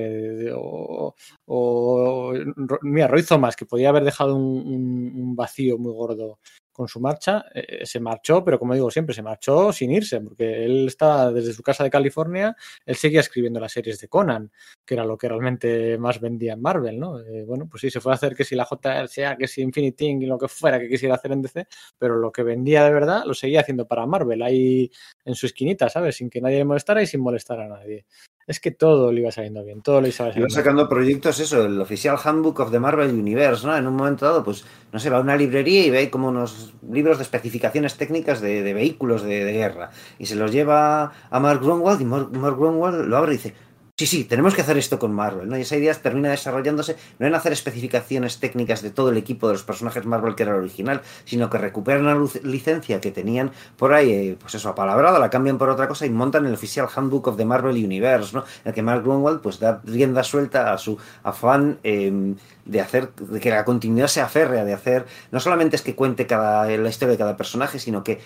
o, 1.47 2.35
mira, 2.83 3.07
Roy 3.07 3.23
Thomas, 3.23 3.55
que 3.57 3.67
podía 3.67 3.91
haber 3.91 4.05
dejado 4.05 4.37
un, 4.37 5.37
vacío 5.37 5.79
muy 5.79 5.93
gordo 5.93 6.39
con 6.81 6.89
su 6.89 6.99
marcha, 6.99 7.45
eh, 7.55 7.85
se 7.85 8.01
marchó, 8.01 8.43
pero 8.43 8.59
como 8.59 8.73
digo 8.73 8.91
siempre, 8.91 9.15
se 9.15 9.21
marchó 9.21 9.71
sin 9.71 9.91
irse, 9.91 10.19
porque 10.23 10.65
él 10.65 10.87
está 10.87 11.31
desde 11.31 11.53
su 11.53 11.63
casa 11.63 11.85
de 11.85 11.91
California, 11.91 12.57
él 12.87 12.97
seguía 12.97 13.21
escribiendo 13.21 13.61
las 13.61 13.71
series 13.71 14.01
de 14.01 14.09
Conan, 14.09 14.51
que 14.83 14.95
era 14.95 15.05
lo 15.05 15.19
que 15.19 15.29
realmente 15.29 15.99
más 15.99 16.23
vendía 16.23 16.55
en 16.55 16.63
Marvel, 16.63 16.99
¿no? 16.99 17.21
Eh, 17.21 17.45
bueno, 17.45 17.69
pues 17.71 17.83
sí, 17.83 17.91
se 17.91 18.01
fue 18.01 18.13
a 18.13 18.15
hacer 18.15 18.35
que 18.35 18.45
si 18.45 18.55
la 18.55 18.65
JRCA, 18.65 19.37
que 19.37 19.47
si 19.47 19.61
Infinity 19.61 20.07
y 20.07 20.25
lo 20.25 20.39
que 20.39 20.49
fuera 20.49 20.81
que 20.81 20.89
quisiera 20.89 21.17
hacer 21.17 21.33
en 21.33 21.43
DC, 21.43 21.67
pero 21.99 22.17
lo 22.17 22.33
que 22.33 22.43
vendía 22.43 22.83
de 22.83 22.93
verdad 22.95 23.25
lo 23.27 23.35
seguía 23.35 23.61
haciendo 23.61 23.87
para 23.87 24.07
Marvel, 24.07 24.41
ahí 24.41 24.91
en 25.27 25.35
su 25.35 25.45
esquinita, 25.45 25.91
¿sabes? 25.91 26.17
Sin 26.17 26.31
que 26.31 26.41
nadie 26.41 26.57
le 26.57 26.65
molestara 26.65 27.03
y 27.03 27.07
sin 27.07 27.21
molestar 27.21 27.61
a 27.61 27.69
nadie 27.69 28.07
es 28.51 28.59
que 28.59 28.73
todo 28.73 29.13
le 29.13 29.21
iba 29.21 29.31
saliendo 29.31 29.65
bien, 29.65 29.81
todo 29.81 30.01
le 30.01 30.09
iba 30.09 30.17
saliendo 30.17 30.41
Iba 30.41 30.51
sacando 30.51 30.89
proyectos, 30.89 31.39
eso, 31.39 31.65
el 31.65 31.81
oficial 31.81 32.19
Handbook 32.23 32.59
of 32.59 32.73
the 32.73 32.81
Marvel 32.81 33.09
Universe, 33.11 33.65
¿no? 33.65 33.77
En 33.77 33.87
un 33.87 33.95
momento 33.95 34.27
dado, 34.27 34.43
pues, 34.43 34.65
no 34.93 34.99
sé, 34.99 35.09
va 35.09 35.19
a 35.19 35.21
una 35.21 35.37
librería 35.37 35.87
y 35.87 35.91
ve 35.91 36.11
como 36.11 36.29
unos 36.29 36.75
libros 36.91 37.19
de 37.19 37.23
especificaciones 37.23 37.97
técnicas 37.97 38.41
de, 38.41 38.65
de 38.65 38.75
vehículos 38.75 39.23
de, 39.23 39.45
de, 39.45 39.53
guerra. 39.53 39.91
Y 40.19 40.27
se 40.27 40.35
los 40.35 40.51
lleva 40.51 41.13
a 41.31 41.39
Mark 41.39 41.61
Grunwald 41.63 42.01
y 42.01 42.05
Mark, 42.05 42.37
Mark 42.37 42.57
Grunwald 42.57 43.07
lo 43.07 43.17
abre 43.17 43.35
y 43.35 43.37
dice, 43.37 43.55
sí, 44.01 44.07
sí, 44.07 44.25
tenemos 44.25 44.55
que 44.55 44.63
hacer 44.63 44.79
esto 44.79 44.99
con 44.99 45.13
Marvel, 45.13 45.47
¿no? 45.47 45.59
Y 45.59 45.61
esa 45.61 45.77
idea 45.77 45.93
termina 45.93 46.31
desarrollándose 46.31 46.97
no 47.19 47.27
en 47.27 47.35
hacer 47.35 47.53
especificaciones 47.53 48.41
técnicas 48.41 48.81
de 48.81 48.91
todo 48.91 49.11
el 49.11 49.19
equipo 49.19 49.47
de 49.47 49.53
los 49.53 49.63
personajes 49.63 50.07
Marvel 50.07 50.35
que 50.35 50.45
era 50.45 50.53
el 50.53 50.61
original, 50.61 51.03
sino 51.27 51.51
que 51.51 51.59
recuperan 51.59 52.07
la 52.07 52.17
licencia 52.43 52.99
que 52.99 53.11
tenían 53.11 53.51
por 53.77 53.93
ahí, 53.93 54.11
eh, 54.11 54.37
pues 54.41 54.55
eso, 54.55 54.71
apalabrada, 54.71 55.19
la 55.19 55.29
cambian 55.29 55.59
por 55.59 55.69
otra 55.69 55.87
cosa 55.87 56.07
y 56.07 56.11
montan 56.11 56.47
el 56.47 56.55
oficial 56.55 56.89
Handbook 56.95 57.27
of 57.27 57.37
the 57.37 57.45
Marvel 57.45 57.77
Universe, 57.77 58.35
¿no? 58.35 58.45
En 58.65 58.71
el 58.71 58.73
que 58.73 58.81
Mark 58.81 59.03
Grunwald 59.03 59.43
pues 59.43 59.61
da 59.61 59.83
rienda 59.85 60.25
suelta 60.25 60.73
a 60.73 60.79
su 60.79 60.97
afán 61.23 61.79
eh, 61.83 62.35
de 62.65 62.81
hacer, 62.81 63.13
de 63.15 63.39
que 63.39 63.51
la 63.51 63.67
continuidad 63.67 64.09
sea 64.09 64.29
férrea, 64.29 64.65
de 64.65 64.73
hacer, 64.73 65.05
no 65.31 65.41
solamente 65.41 65.77
es 65.77 65.83
que 65.83 65.95
cuente 65.95 66.27
cada, 66.27 66.65
la 66.65 66.89
historia 66.89 67.13
de 67.13 67.19
cada 67.19 67.37
personaje, 67.37 67.79
sino 67.79 68.03
que 68.03 68.19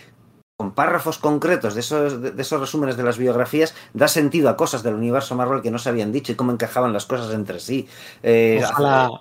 con 0.57 0.73
párrafos 0.74 1.18
concretos 1.18 1.74
de 1.74 1.81
esos, 1.81 2.23
de 2.23 2.41
esos 2.41 2.60
resúmenes 2.60 2.97
de 2.97 3.02
las 3.02 3.18
biografías 3.18 3.74
da 3.92 4.07
sentido 4.07 4.49
a 4.49 4.57
cosas 4.57 4.84
del 4.84 4.94
universo 4.94 5.34
Marvel 5.34 5.62
que 5.62 5.70
no 5.70 5.78
se 5.78 5.89
habían 5.89 6.12
dicho 6.12 6.31
y 6.31 6.36
cómo 6.36 6.52
encajaban 6.52 6.92
las 6.92 7.07
cosas 7.07 7.34
entre 7.34 7.58
sí. 7.58 7.89
Eh, 8.23 8.62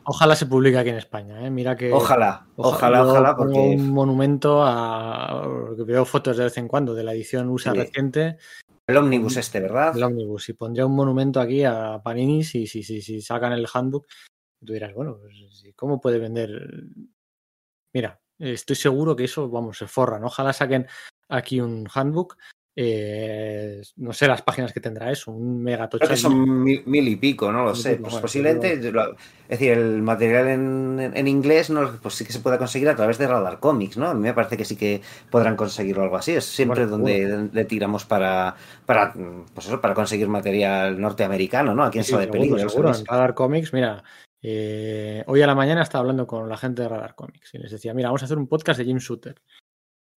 ojalá, 0.05 0.35
se 0.35 0.45
publique 0.45 0.77
aquí 0.77 0.89
en 0.89 0.97
España. 0.97 1.43
¿eh? 1.43 1.49
Mira 1.49 1.75
que 1.75 1.91
ojalá, 1.91 2.45
ojalá, 2.55 3.01
ojalá, 3.01 3.11
ojalá 3.11 3.35
porque 3.35 3.57
un 3.57 3.89
monumento 3.89 4.63
a 4.63 5.41
porque 5.67 5.83
veo 5.83 6.05
fotos 6.05 6.37
de 6.37 6.43
vez 6.43 6.57
en 6.57 6.67
cuando 6.67 6.93
de 6.93 7.03
la 7.03 7.13
edición 7.13 7.49
USA 7.49 7.71
sí. 7.71 7.79
reciente. 7.79 8.37
El 8.85 8.97
ómnibus 8.97 9.37
este, 9.37 9.59
¿verdad? 9.59 9.95
El 9.97 10.03
ómnibus. 10.03 10.49
Y 10.49 10.53
pondría 10.53 10.85
un 10.85 10.95
monumento 10.95 11.39
aquí 11.39 11.63
a 11.63 11.99
Panini 12.03 12.43
si, 12.43 12.67
si, 12.67 12.83
si, 12.83 13.01
si 13.01 13.21
sacan 13.21 13.53
el 13.53 13.67
handbook. 13.73 14.05
Tú 14.63 14.73
dirás, 14.73 14.93
bueno, 14.93 15.17
pues, 15.19 15.63
¿cómo 15.75 15.99
puede 15.99 16.19
vender? 16.19 16.85
Mira, 17.93 18.21
estoy 18.39 18.75
seguro 18.75 19.15
que 19.15 19.23
eso, 19.23 19.49
vamos, 19.49 19.77
se 19.77 19.87
forran. 19.87 20.23
Ojalá 20.23 20.53
saquen 20.53 20.87
aquí 21.33 21.59
un 21.59 21.87
handbook. 21.93 22.37
Eh, 22.75 23.83
no 23.97 24.13
sé 24.13 24.27
las 24.27 24.41
páginas 24.41 24.73
que 24.73 24.79
tendrá 24.79 25.11
eso, 25.11 25.31
un 25.31 25.61
megatocho. 25.61 26.05
Creo 26.05 26.09
que 26.09 26.17
son 26.17 26.63
mil, 26.63 26.81
mil, 26.87 27.07
y 27.07 27.15
pico, 27.17 27.51
no 27.51 27.65
lo 27.65 27.75
sé. 27.75 27.97
Pues 27.97 28.13
bueno, 28.13 28.21
posiblemente, 28.21 28.77
pero... 28.77 29.11
es 29.11 29.59
decir, 29.59 29.73
el 29.73 30.01
material 30.01 30.47
en, 30.47 31.11
en, 31.13 31.27
inglés 31.27 31.69
no, 31.69 31.99
pues 32.01 32.15
sí 32.15 32.25
que 32.25 32.33
se 32.33 32.39
pueda 32.39 32.57
conseguir 32.57 32.89
a 32.89 32.95
través 32.95 33.19
de 33.19 33.27
Radar 33.27 33.59
Comics, 33.59 33.97
¿no? 33.97 34.07
A 34.07 34.13
mí 34.15 34.21
me 34.21 34.33
parece 34.33 34.57
que 34.57 34.65
sí 34.65 34.75
que 34.75 35.01
podrán 35.29 35.55
conseguirlo 35.55 36.01
algo 36.01 36.17
así. 36.17 36.31
Es 36.31 36.45
siempre 36.45 36.85
bueno, 36.85 36.97
donde, 36.97 37.21
bueno. 37.21 37.37
donde, 37.37 37.65
tiramos 37.65 38.05
para, 38.05 38.55
para, 38.87 39.13
pues 39.53 39.67
eso, 39.67 39.79
para 39.79 39.93
conseguir 39.93 40.27
material 40.27 40.99
norteamericano, 40.99 41.75
¿no? 41.75 41.83
Aquí 41.83 41.99
en 41.99 42.05
sí, 42.05 42.17
de 42.17 42.27
Peligro. 42.27 42.57
Seguro, 42.57 42.89
en 42.89 43.05
Radar 43.05 43.35
Comics, 43.35 43.71
mira, 43.71 44.03
eh, 44.41 45.23
hoy 45.27 45.43
a 45.43 45.47
la 45.47 45.53
mañana 45.53 45.83
estaba 45.83 46.01
hablando 46.01 46.25
con 46.25 46.49
la 46.49 46.57
gente 46.57 46.81
de 46.81 46.89
Radar 46.89 47.13
Comics 47.13 47.53
y 47.53 47.59
les 47.59 47.71
decía, 47.71 47.93
mira, 47.93 48.09
vamos 48.09 48.23
a 48.23 48.25
hacer 48.25 48.39
un 48.39 48.47
podcast 48.47 48.79
de 48.79 48.85
Jim 48.85 48.97
Shooter. 48.97 49.35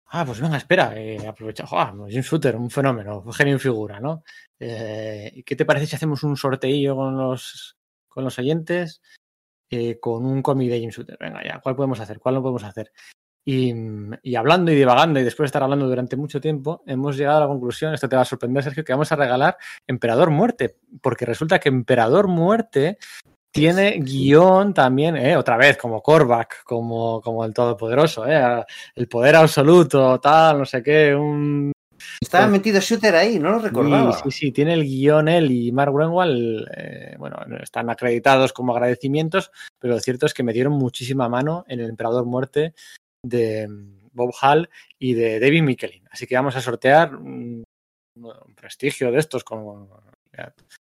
Ah, 0.06 0.24
pues 0.24 0.40
venga, 0.40 0.56
espera, 0.56 0.92
eh, 0.96 1.26
aprovecha. 1.26 1.66
Jim 2.08 2.22
Shooter, 2.22 2.56
un 2.56 2.70
fenómeno, 2.70 3.24
genio 3.32 3.54
en 3.54 3.60
figura, 3.60 4.00
¿no? 4.00 4.22
Eh, 4.58 5.42
¿Qué 5.44 5.56
te 5.56 5.64
parece 5.64 5.86
si 5.86 5.96
hacemos 5.96 6.22
un 6.22 6.36
sorteillo 6.36 6.94
con 6.94 7.16
los, 7.16 7.76
con 8.08 8.24
los 8.24 8.38
oyentes 8.38 9.02
eh, 9.70 9.98
con 9.98 10.24
un 10.24 10.42
cómic 10.42 10.70
de 10.70 10.80
Jim 10.80 10.90
Shooter? 10.90 11.16
Venga, 11.18 11.42
ya, 11.44 11.60
¿cuál 11.60 11.74
podemos 11.74 11.98
hacer? 12.00 12.20
¿Cuál 12.20 12.36
no 12.36 12.42
podemos 12.42 12.64
hacer? 12.64 12.92
Y, 13.46 13.74
hablando 14.36 14.72
y 14.72 14.74
divagando, 14.74 15.20
y 15.20 15.24
después 15.24 15.44
de 15.44 15.48
estar 15.48 15.62
hablando 15.62 15.86
durante 15.86 16.16
mucho 16.16 16.40
tiempo, 16.40 16.82
hemos 16.86 17.16
llegado 17.16 17.38
a 17.38 17.40
la 17.40 17.46
conclusión, 17.46 17.92
esto 17.92 18.08
te 18.08 18.16
va 18.16 18.22
a 18.22 18.26
sorprender, 18.26 18.62
Sergio, 18.62 18.84
que 18.84 18.92
vamos 18.94 19.12
a 19.12 19.16
regalar 19.16 19.58
Emperador 19.86 20.30
Muerte, 20.30 20.78
porque 21.02 21.26
resulta 21.26 21.58
que 21.58 21.68
Emperador 21.68 22.28
Muerte 22.28 22.98
tiene 23.54 24.00
guion 24.00 24.74
también, 24.74 25.16
¿eh? 25.16 25.36
otra 25.36 25.56
vez, 25.56 25.76
como 25.76 26.02
Korvac, 26.02 26.64
como, 26.64 27.20
como 27.20 27.44
el 27.44 27.54
Todopoderoso, 27.54 28.26
¿eh? 28.26 28.64
el 28.96 29.06
poder 29.06 29.36
absoluto, 29.36 30.18
tal, 30.18 30.58
no 30.58 30.64
sé 30.64 30.82
qué, 30.82 31.14
un... 31.14 31.70
Estaba 32.20 32.48
metido 32.48 32.80
Shooter 32.80 33.14
ahí, 33.14 33.38
no 33.38 33.52
lo 33.52 33.58
recordaba. 33.60 34.12
Sí, 34.12 34.22
sí, 34.24 34.30
sí, 34.32 34.52
tiene 34.52 34.74
el 34.74 34.82
guion 34.82 35.28
él 35.28 35.52
y 35.52 35.70
Mark 35.70 35.94
Greenwald, 35.94 36.66
eh, 36.76 37.14
bueno, 37.16 37.36
están 37.62 37.88
acreditados 37.90 38.52
como 38.52 38.72
agradecimientos, 38.72 39.52
pero 39.78 39.94
lo 39.94 40.00
cierto 40.00 40.26
es 40.26 40.34
que 40.34 40.42
me 40.42 40.52
dieron 40.52 40.72
muchísima 40.72 41.28
mano 41.28 41.64
en 41.68 41.78
el 41.78 41.90
Emperador 41.90 42.24
Muerte 42.24 42.74
de 43.22 43.68
Bob 44.12 44.34
Hall 44.42 44.68
y 44.98 45.14
de 45.14 45.38
David 45.38 45.62
Michelin. 45.62 46.08
Así 46.10 46.26
que 46.26 46.34
vamos 46.34 46.56
a 46.56 46.60
sortear 46.60 47.14
un, 47.14 47.62
un 48.16 48.54
prestigio 48.56 49.12
de 49.12 49.20
estos 49.20 49.44
como 49.44 49.88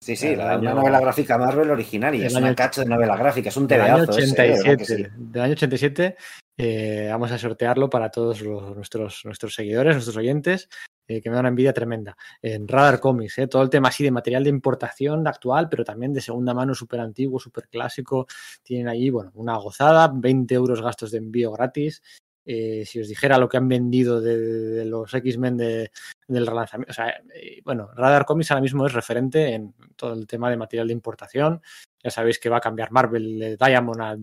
Sí, 0.00 0.16
sí, 0.16 0.36
la, 0.36 0.52
año, 0.52 0.74
novela 0.74 1.00
gráfica 1.00 1.38
Marvel 1.38 1.70
originaria, 1.70 2.26
es 2.26 2.34
una 2.34 2.54
cacho 2.54 2.82
de 2.82 2.88
novela 2.88 3.16
gráfica, 3.16 3.48
es 3.48 3.56
un 3.56 3.66
del 3.66 3.80
tebeazo. 3.80 4.02
Año 4.02 4.12
87, 4.12 4.82
ese, 4.82 4.96
sí. 4.96 5.06
Del 5.16 5.42
año 5.42 5.52
87 5.52 6.16
eh, 6.60 7.06
vamos 7.10 7.30
a 7.30 7.38
sortearlo 7.38 7.88
para 7.88 8.10
todos 8.10 8.40
los, 8.40 8.74
nuestros, 8.74 9.22
nuestros 9.24 9.54
seguidores, 9.54 9.94
nuestros 9.94 10.16
oyentes, 10.16 10.68
eh, 11.06 11.20
que 11.20 11.30
me 11.30 11.34
da 11.34 11.40
una 11.40 11.50
envidia 11.50 11.72
tremenda. 11.72 12.16
En 12.42 12.66
Radar 12.66 12.98
Comics, 12.98 13.38
eh, 13.38 13.46
todo 13.46 13.62
el 13.62 13.70
tema 13.70 13.88
así 13.88 14.02
de 14.02 14.10
material 14.10 14.42
de 14.42 14.50
importación 14.50 15.26
actual, 15.28 15.68
pero 15.68 15.84
también 15.84 16.12
de 16.12 16.20
segunda 16.20 16.54
mano, 16.54 16.74
súper 16.74 16.98
antiguo, 16.98 17.38
súper 17.38 17.68
clásico. 17.68 18.26
Tienen 18.62 18.88
ahí, 18.88 19.08
bueno, 19.08 19.30
una 19.34 19.56
gozada, 19.56 20.10
20 20.12 20.52
euros 20.54 20.82
gastos 20.82 21.12
de 21.12 21.18
envío 21.18 21.52
gratis. 21.52 22.02
Eh, 22.50 22.86
si 22.86 22.98
os 22.98 23.06
dijera 23.06 23.36
lo 23.36 23.46
que 23.46 23.58
han 23.58 23.68
vendido 23.68 24.22
de, 24.22 24.38
de 24.38 24.84
los 24.86 25.12
X-Men 25.12 25.58
de, 25.58 25.90
del 26.26 26.46
relanzamiento, 26.46 26.90
o 26.90 26.94
sea, 26.94 27.10
eh, 27.34 27.60
bueno, 27.62 27.90
Radar 27.94 28.24
Comics 28.24 28.50
ahora 28.50 28.62
mismo 28.62 28.86
es 28.86 28.94
referente 28.94 29.52
en 29.52 29.74
todo 29.96 30.14
el 30.14 30.26
tema 30.26 30.48
de 30.48 30.56
material 30.56 30.86
de 30.86 30.94
importación. 30.94 31.60
Ya 32.02 32.10
sabéis 32.10 32.38
que 32.38 32.48
va 32.48 32.56
a 32.56 32.60
cambiar 32.62 32.90
Marvel 32.90 33.38
de 33.38 33.56
Diamond 33.58 34.00
a, 34.00 34.16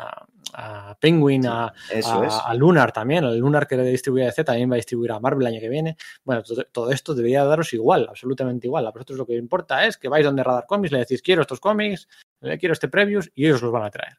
a, 0.00 0.90
a 0.90 0.98
Penguin, 0.98 1.46
a, 1.46 1.74
a, 2.06 2.54
Lunar 2.54 2.90
también. 2.90 3.24
El 3.24 3.36
Lunar 3.36 3.66
que 3.66 3.76
distribuye 3.76 4.24
DC 4.24 4.44
también 4.44 4.70
va 4.70 4.76
a 4.76 4.76
distribuir 4.76 5.12
a 5.12 5.20
Marvel 5.20 5.46
el 5.46 5.52
año 5.52 5.60
que 5.60 5.68
viene. 5.68 5.98
Bueno, 6.24 6.42
todo, 6.42 6.64
todo, 6.72 6.90
esto 6.90 7.14
debería 7.14 7.44
daros 7.44 7.70
igual, 7.74 8.06
absolutamente 8.08 8.66
igual. 8.66 8.86
A 8.86 8.92
vosotros 8.92 9.18
lo 9.18 9.26
que 9.26 9.36
importa 9.36 9.86
es 9.86 9.98
que 9.98 10.08
vais 10.08 10.24
donde 10.24 10.42
Radar 10.42 10.64
Comics, 10.66 10.92
le 10.92 11.00
decís 11.00 11.20
quiero 11.20 11.42
estos 11.42 11.60
cómics, 11.60 12.08
le 12.40 12.56
quiero 12.56 12.72
este 12.72 12.88
previews 12.88 13.30
y 13.34 13.44
ellos 13.44 13.60
los 13.60 13.72
van 13.72 13.82
a 13.82 13.90
traer. 13.90 14.16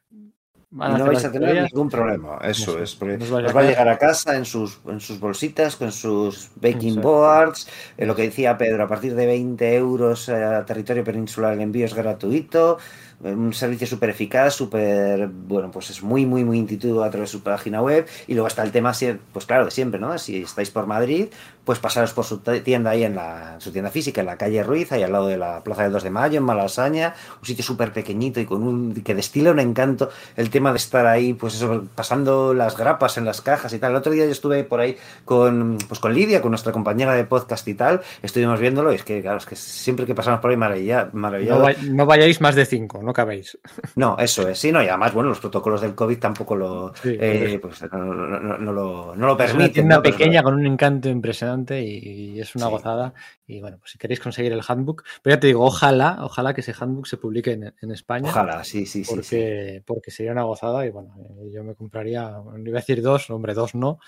Van 0.74 0.98
no 0.98 1.06
vais 1.06 1.24
a 1.24 1.30
tener 1.30 1.54
ningún 1.62 1.88
problema, 1.88 2.38
eso, 2.42 2.72
eso. 2.72 2.82
es, 2.82 2.96
porque 2.96 3.16
nos, 3.16 3.30
nos 3.30 3.54
va 3.54 3.60
a 3.60 3.62
llegar 3.62 3.88
a 3.88 3.96
casa 3.96 4.34
en 4.36 4.44
sus, 4.44 4.80
en 4.88 4.98
sus 4.98 5.20
bolsitas, 5.20 5.76
con 5.76 5.92
sus 5.92 6.50
baking 6.56 7.00
boards, 7.00 7.68
eh, 7.96 8.04
lo 8.04 8.16
que 8.16 8.22
decía 8.22 8.58
Pedro, 8.58 8.82
a 8.82 8.88
partir 8.88 9.14
de 9.14 9.24
20 9.24 9.76
euros 9.76 10.28
a 10.28 10.64
territorio 10.64 11.04
peninsular 11.04 11.52
el 11.52 11.60
envío 11.60 11.86
es 11.86 11.94
gratuito, 11.94 12.78
un 13.20 13.52
servicio 13.52 13.86
súper 13.86 14.10
eficaz, 14.10 14.54
súper, 14.54 15.28
bueno, 15.28 15.70
pues 15.70 15.90
es 15.90 16.02
muy, 16.02 16.26
muy, 16.26 16.44
muy 16.44 16.58
intuitivo 16.58 17.02
a 17.02 17.10
través 17.10 17.30
de 17.30 17.38
su 17.38 17.42
página 17.42 17.82
web. 17.82 18.06
Y 18.26 18.34
luego 18.34 18.48
está 18.48 18.62
el 18.62 18.72
tema, 18.72 18.92
pues 19.32 19.46
claro, 19.46 19.66
de 19.66 19.70
siempre, 19.70 20.00
¿no? 20.00 20.16
Si 20.18 20.42
estáis 20.42 20.70
por 20.70 20.86
Madrid, 20.86 21.28
pues 21.64 21.78
pasaros 21.78 22.12
por 22.12 22.24
su 22.24 22.38
tienda 22.38 22.90
ahí 22.90 23.04
en 23.04 23.16
la, 23.16 23.56
su 23.58 23.72
tienda 23.72 23.90
física, 23.90 24.20
en 24.20 24.26
la 24.26 24.36
calle 24.36 24.62
Ruiz, 24.62 24.92
ahí 24.92 25.02
al 25.02 25.12
lado 25.12 25.28
de 25.28 25.38
la 25.38 25.64
Plaza 25.64 25.82
del 25.82 25.92
2 25.92 26.02
de 26.02 26.10
Mayo, 26.10 26.38
en 26.38 26.44
Malasaña, 26.44 27.14
un 27.40 27.46
sitio 27.46 27.64
súper 27.64 27.92
pequeñito 27.92 28.38
y 28.40 28.44
con 28.44 28.62
un, 28.62 28.94
que 28.94 29.14
destila 29.14 29.50
un 29.50 29.60
encanto 29.60 30.10
el 30.36 30.50
tema 30.50 30.72
de 30.72 30.76
estar 30.76 31.06
ahí, 31.06 31.32
pues 31.32 31.54
eso, 31.54 31.86
pasando 31.94 32.52
las 32.52 32.76
grapas 32.76 33.16
en 33.16 33.24
las 33.24 33.40
cajas 33.40 33.72
y 33.72 33.78
tal. 33.78 33.92
El 33.92 33.96
otro 33.96 34.12
día 34.12 34.26
yo 34.26 34.32
estuve 34.32 34.64
por 34.64 34.80
ahí 34.80 34.96
con, 35.24 35.78
pues 35.88 36.00
con 36.00 36.12
Lidia, 36.12 36.42
con 36.42 36.50
nuestra 36.50 36.72
compañera 36.72 37.14
de 37.14 37.24
podcast 37.24 37.66
y 37.66 37.74
tal, 37.74 38.02
estuvimos 38.22 38.60
viéndolo 38.60 38.92
y 38.92 38.96
es 38.96 39.04
que, 39.04 39.22
claro, 39.22 39.38
es 39.38 39.46
que 39.46 39.56
siempre 39.56 40.04
que 40.04 40.14
pasamos 40.14 40.40
por 40.40 40.50
ahí 40.50 40.56
maravilla, 40.56 41.08
maravillado. 41.12 41.60
No, 41.60 41.74
no 41.92 42.06
vayáis 42.06 42.40
más 42.42 42.54
de 42.54 42.66
cinco, 42.66 43.00
¿no? 43.04 43.12
cabéis. 43.12 43.58
No, 43.96 44.16
eso 44.18 44.48
es, 44.48 44.58
sí, 44.58 44.72
no, 44.72 44.82
y 44.82 44.88
además, 44.88 45.12
bueno, 45.14 45.28
los 45.28 45.38
protocolos 45.38 45.80
del 45.80 45.94
COVID 45.94 46.18
tampoco 46.18 46.56
lo, 46.56 46.94
sí, 46.96 47.16
eh, 47.20 47.58
pues, 47.60 47.82
no, 47.92 47.98
no, 47.98 48.40
no, 48.40 48.58
no, 48.58 48.72
lo, 48.72 49.14
no 49.14 49.26
lo 49.26 49.36
permiten. 49.36 49.60
Es 49.60 49.66
una 49.66 49.72
tienda 49.72 50.02
pequeña 50.02 50.42
con 50.42 50.54
un 50.54 50.66
encanto 50.66 51.08
impresionante 51.08 51.80
y, 51.80 52.40
es 52.40 52.56
una 52.56 52.66
sí. 52.66 52.70
gozada. 52.72 53.14
Y 53.46 53.60
bueno, 53.60 53.78
pues 53.78 53.92
si 53.92 53.98
queréis 53.98 54.20
conseguir 54.20 54.52
el 54.52 54.62
handbook, 54.66 55.04
pero 55.22 55.36
ya 55.36 55.40
te 55.40 55.46
digo, 55.46 55.64
ojalá, 55.64 56.18
ojalá 56.22 56.54
que 56.54 56.62
ese 56.62 56.74
handbook 56.78 57.06
se 57.06 57.16
publique 57.16 57.52
en, 57.52 57.74
en 57.80 57.90
España. 57.92 58.30
Ojalá, 58.30 58.64
sí, 58.64 58.86
sí, 58.86 59.04
porque, 59.08 59.74
sí, 59.76 59.82
porque 59.86 60.10
sería 60.10 60.32
una 60.32 60.42
gozada 60.44 60.84
y 60.86 60.90
bueno, 60.90 61.14
eh, 61.18 61.50
yo 61.52 61.62
me 61.62 61.74
compraría, 61.74 62.36
iba 62.56 62.78
a 62.78 62.80
decir 62.80 63.02
dos, 63.02 63.30
hombre, 63.30 63.54
dos 63.54 63.74
no, 63.74 64.00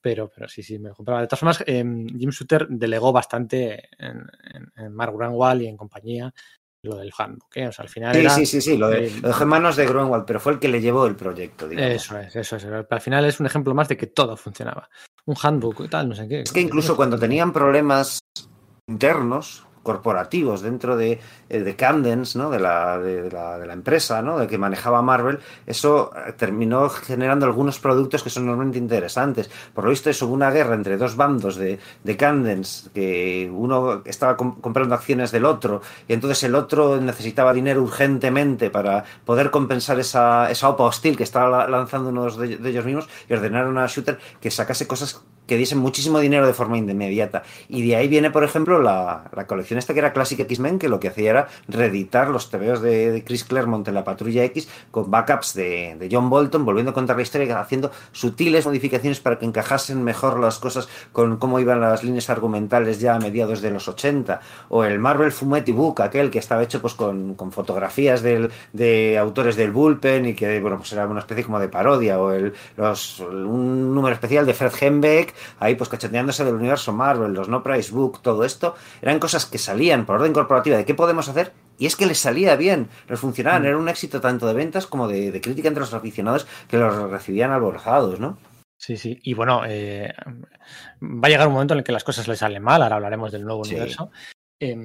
pero, 0.00 0.30
pero 0.34 0.48
sí, 0.48 0.62
sí, 0.62 0.78
me 0.78 0.90
compraba. 0.90 1.20
De 1.20 1.26
todas 1.26 1.40
formas, 1.40 1.64
eh, 1.66 1.84
Jim 2.18 2.30
Shooter 2.30 2.66
delegó 2.68 3.12
bastante 3.12 3.88
en, 3.98 4.26
en, 4.54 4.72
en 4.76 4.94
Mark 4.94 5.14
Granwall 5.16 5.62
y 5.62 5.66
en 5.66 5.76
compañía 5.76 6.32
lo 6.82 6.96
del 6.96 7.12
handbook. 7.16 7.56
¿eh? 7.56 7.68
O 7.68 7.72
sea, 7.72 7.84
al 7.84 7.88
final. 7.88 8.14
Sí, 8.14 8.20
era, 8.20 8.30
sí, 8.30 8.46
sí, 8.46 8.60
sí, 8.60 8.76
lo, 8.76 8.88
de, 8.88 9.06
eh, 9.06 9.12
lo 9.20 9.28
dejó 9.28 9.42
en 9.42 9.48
manos 9.48 9.76
de 9.76 9.86
Grunwald, 9.86 10.24
pero 10.26 10.40
fue 10.40 10.52
el 10.52 10.58
que 10.58 10.68
le 10.68 10.80
llevó 10.80 11.06
el 11.06 11.16
proyecto. 11.16 11.68
Digamos. 11.68 11.94
Eso 11.94 12.18
es, 12.18 12.36
eso 12.36 12.56
es. 12.56 12.64
Al 12.64 13.00
final 13.00 13.24
es 13.24 13.40
un 13.40 13.46
ejemplo 13.46 13.74
más 13.74 13.88
de 13.88 13.96
que 13.96 14.06
todo 14.06 14.36
funcionaba. 14.36 14.88
Un 15.26 15.36
handbook 15.40 15.82
y 15.84 15.88
tal, 15.88 16.08
no 16.08 16.14
sé 16.14 16.26
qué. 16.26 16.40
Es 16.42 16.52
que 16.52 16.60
incluso 16.60 16.96
cuando 16.96 17.18
tenían 17.18 17.52
problemas 17.52 18.20
internos, 18.88 19.66
corporativos 19.82 20.62
dentro 20.62 20.96
de, 20.96 21.20
eh, 21.50 21.60
de 21.60 21.74
Camdens, 21.74 22.36
¿no? 22.36 22.48
de, 22.48 22.60
la, 22.60 22.98
de, 22.98 23.22
de, 23.22 23.30
la, 23.30 23.58
de, 23.58 23.66
la, 23.66 23.72
empresa 23.72 24.22
¿no? 24.22 24.38
de 24.38 24.46
que 24.46 24.56
manejaba 24.56 25.02
Marvel, 25.02 25.40
eso 25.66 26.12
eh, 26.14 26.32
terminó 26.32 26.88
generando 26.88 27.44
algunos 27.44 27.80
productos 27.80 28.22
que 28.22 28.30
son 28.30 28.46
normalmente 28.46 28.78
interesantes. 28.78 29.50
Por 29.74 29.82
lo 29.82 29.90
visto, 29.90 30.10
eso 30.10 30.26
hubo 30.26 30.34
una 30.34 30.52
guerra 30.52 30.76
entre 30.76 30.96
dos 30.96 31.16
bandos 31.16 31.56
de, 31.56 31.80
de 32.04 32.16
Camdens, 32.16 32.90
que 32.94 33.50
uno 33.52 34.02
estaba 34.04 34.36
comp 34.36 34.60
comprando 34.60 34.94
acciones 34.94 35.32
del 35.32 35.44
otro, 35.44 35.82
y 36.06 36.12
entonces 36.12 36.44
el 36.44 36.54
otro 36.54 37.00
necesitaba 37.00 37.52
dinero 37.52 37.82
urgentemente 37.82 38.70
para 38.70 39.04
poder 39.24 39.50
compensar 39.50 39.98
esa, 39.98 40.50
esa 40.50 40.68
OPA 40.68 40.84
hostil 40.84 41.16
que 41.16 41.24
estaba 41.24 41.66
lanzando 41.66 42.10
uno 42.10 42.30
de, 42.30 42.58
de 42.58 42.70
ellos 42.70 42.84
mismos, 42.84 43.08
y 43.28 43.32
ordenaron 43.34 43.76
a 43.76 43.86
Shooter 43.88 44.18
que 44.40 44.52
sacase 44.52 44.86
cosas 44.86 45.20
que 45.50 45.56
diesen 45.56 45.78
muchísimo 45.78 46.20
dinero 46.20 46.46
de 46.46 46.54
forma 46.54 46.78
inmediata. 46.78 47.42
Y 47.68 47.84
de 47.84 47.96
ahí 47.96 48.06
viene, 48.06 48.30
por 48.30 48.44
ejemplo, 48.44 48.80
la, 48.80 49.24
la 49.34 49.48
colección 49.48 49.80
esta 49.80 49.92
que 49.92 49.98
era 49.98 50.12
Classic 50.12 50.38
X-Men, 50.38 50.78
que 50.78 50.88
lo 50.88 51.00
que 51.00 51.08
hacía 51.08 51.30
era 51.30 51.39
reeditar 51.68 52.28
los 52.28 52.50
TVOs 52.50 52.80
de, 52.82 53.22
Chris 53.26 53.44
Claremont 53.44 53.86
en 53.88 53.94
la 53.94 54.04
Patrulla 54.04 54.44
X 54.44 54.68
con 54.90 55.10
backups 55.10 55.54
de, 55.54 56.08
John 56.10 56.30
Bolton, 56.30 56.64
volviendo 56.64 56.90
a 56.90 56.94
contar 56.94 57.16
la 57.16 57.22
historia, 57.22 57.60
haciendo 57.60 57.90
sutiles 58.12 58.66
modificaciones 58.66 59.20
para 59.20 59.38
que 59.38 59.46
encajasen 59.46 60.02
mejor 60.02 60.38
las 60.38 60.58
cosas 60.58 60.88
con 61.12 61.36
cómo 61.36 61.60
iban 61.60 61.80
las 61.80 62.02
líneas 62.02 62.30
argumentales 62.30 63.00
ya 63.00 63.14
a 63.14 63.18
mediados 63.18 63.60
de 63.60 63.70
los 63.70 63.88
80. 63.88 64.40
O 64.68 64.84
el 64.84 64.98
Marvel 64.98 65.32
Fumetti 65.32 65.72
Book, 65.72 66.02
aquel 66.02 66.30
que 66.30 66.38
estaba 66.38 66.62
hecho 66.62 66.80
pues 66.80 66.94
con, 66.94 67.34
con 67.34 67.52
fotografías 67.52 68.22
del, 68.22 68.50
de 68.72 69.18
autores 69.18 69.56
del 69.56 69.70
Bullpen 69.70 70.26
y 70.26 70.34
que 70.34 70.60
bueno, 70.60 70.78
pues 70.78 70.92
era 70.92 71.06
una 71.06 71.20
especie 71.20 71.44
como 71.44 71.58
de 71.58 71.68
parodia. 71.68 72.20
O 72.20 72.32
el, 72.32 72.54
los, 72.76 73.20
un 73.20 73.94
número 73.94 74.14
especial 74.14 74.46
de 74.46 74.54
Fred 74.54 74.72
Hembeck, 74.80 75.34
ahí 75.58 75.74
pues 75.74 75.88
cacheteándose 75.88 76.44
del 76.44 76.54
universo 76.54 76.92
Marvel, 76.92 77.32
los 77.32 77.48
No 77.48 77.62
Price 77.62 77.92
Book, 77.92 78.20
todo 78.22 78.44
esto, 78.44 78.74
eran 79.02 79.18
cosas 79.18 79.46
que 79.46 79.58
salían 79.58 80.06
por 80.06 80.16
orden 80.16 80.32
corporativa 80.32 80.76
de 80.76 80.84
qué 80.84 80.94
podemos 80.94 81.28
hacer 81.30 81.52
y 81.78 81.86
es 81.86 81.96
que 81.96 82.06
les 82.06 82.18
salía 82.18 82.56
bien, 82.56 82.88
les 83.08 83.18
funcionaban, 83.18 83.62
mm. 83.62 83.66
era 83.66 83.78
un 83.78 83.88
éxito 83.88 84.20
tanto 84.20 84.46
de 84.46 84.54
ventas 84.54 84.86
como 84.86 85.08
de, 85.08 85.32
de, 85.32 85.40
crítica 85.40 85.68
entre 85.68 85.80
los 85.80 85.94
aficionados 85.94 86.46
que 86.68 86.76
los 86.76 87.10
recibían 87.10 87.52
alborozados, 87.52 88.20
¿no? 88.20 88.38
Sí, 88.78 88.96
sí, 88.96 89.18
y 89.22 89.34
bueno, 89.34 89.62
eh, 89.66 90.12
va 91.02 91.26
a 91.26 91.28
llegar 91.28 91.48
un 91.48 91.54
momento 91.54 91.74
en 91.74 91.78
el 91.78 91.84
que 91.84 91.92
las 91.92 92.04
cosas 92.04 92.28
les 92.28 92.38
salen 92.38 92.62
mal, 92.62 92.82
ahora 92.82 92.96
hablaremos 92.96 93.32
del 93.32 93.44
nuevo 93.44 93.64
sí. 93.64 93.74
universo, 93.74 94.10
eh, 94.58 94.76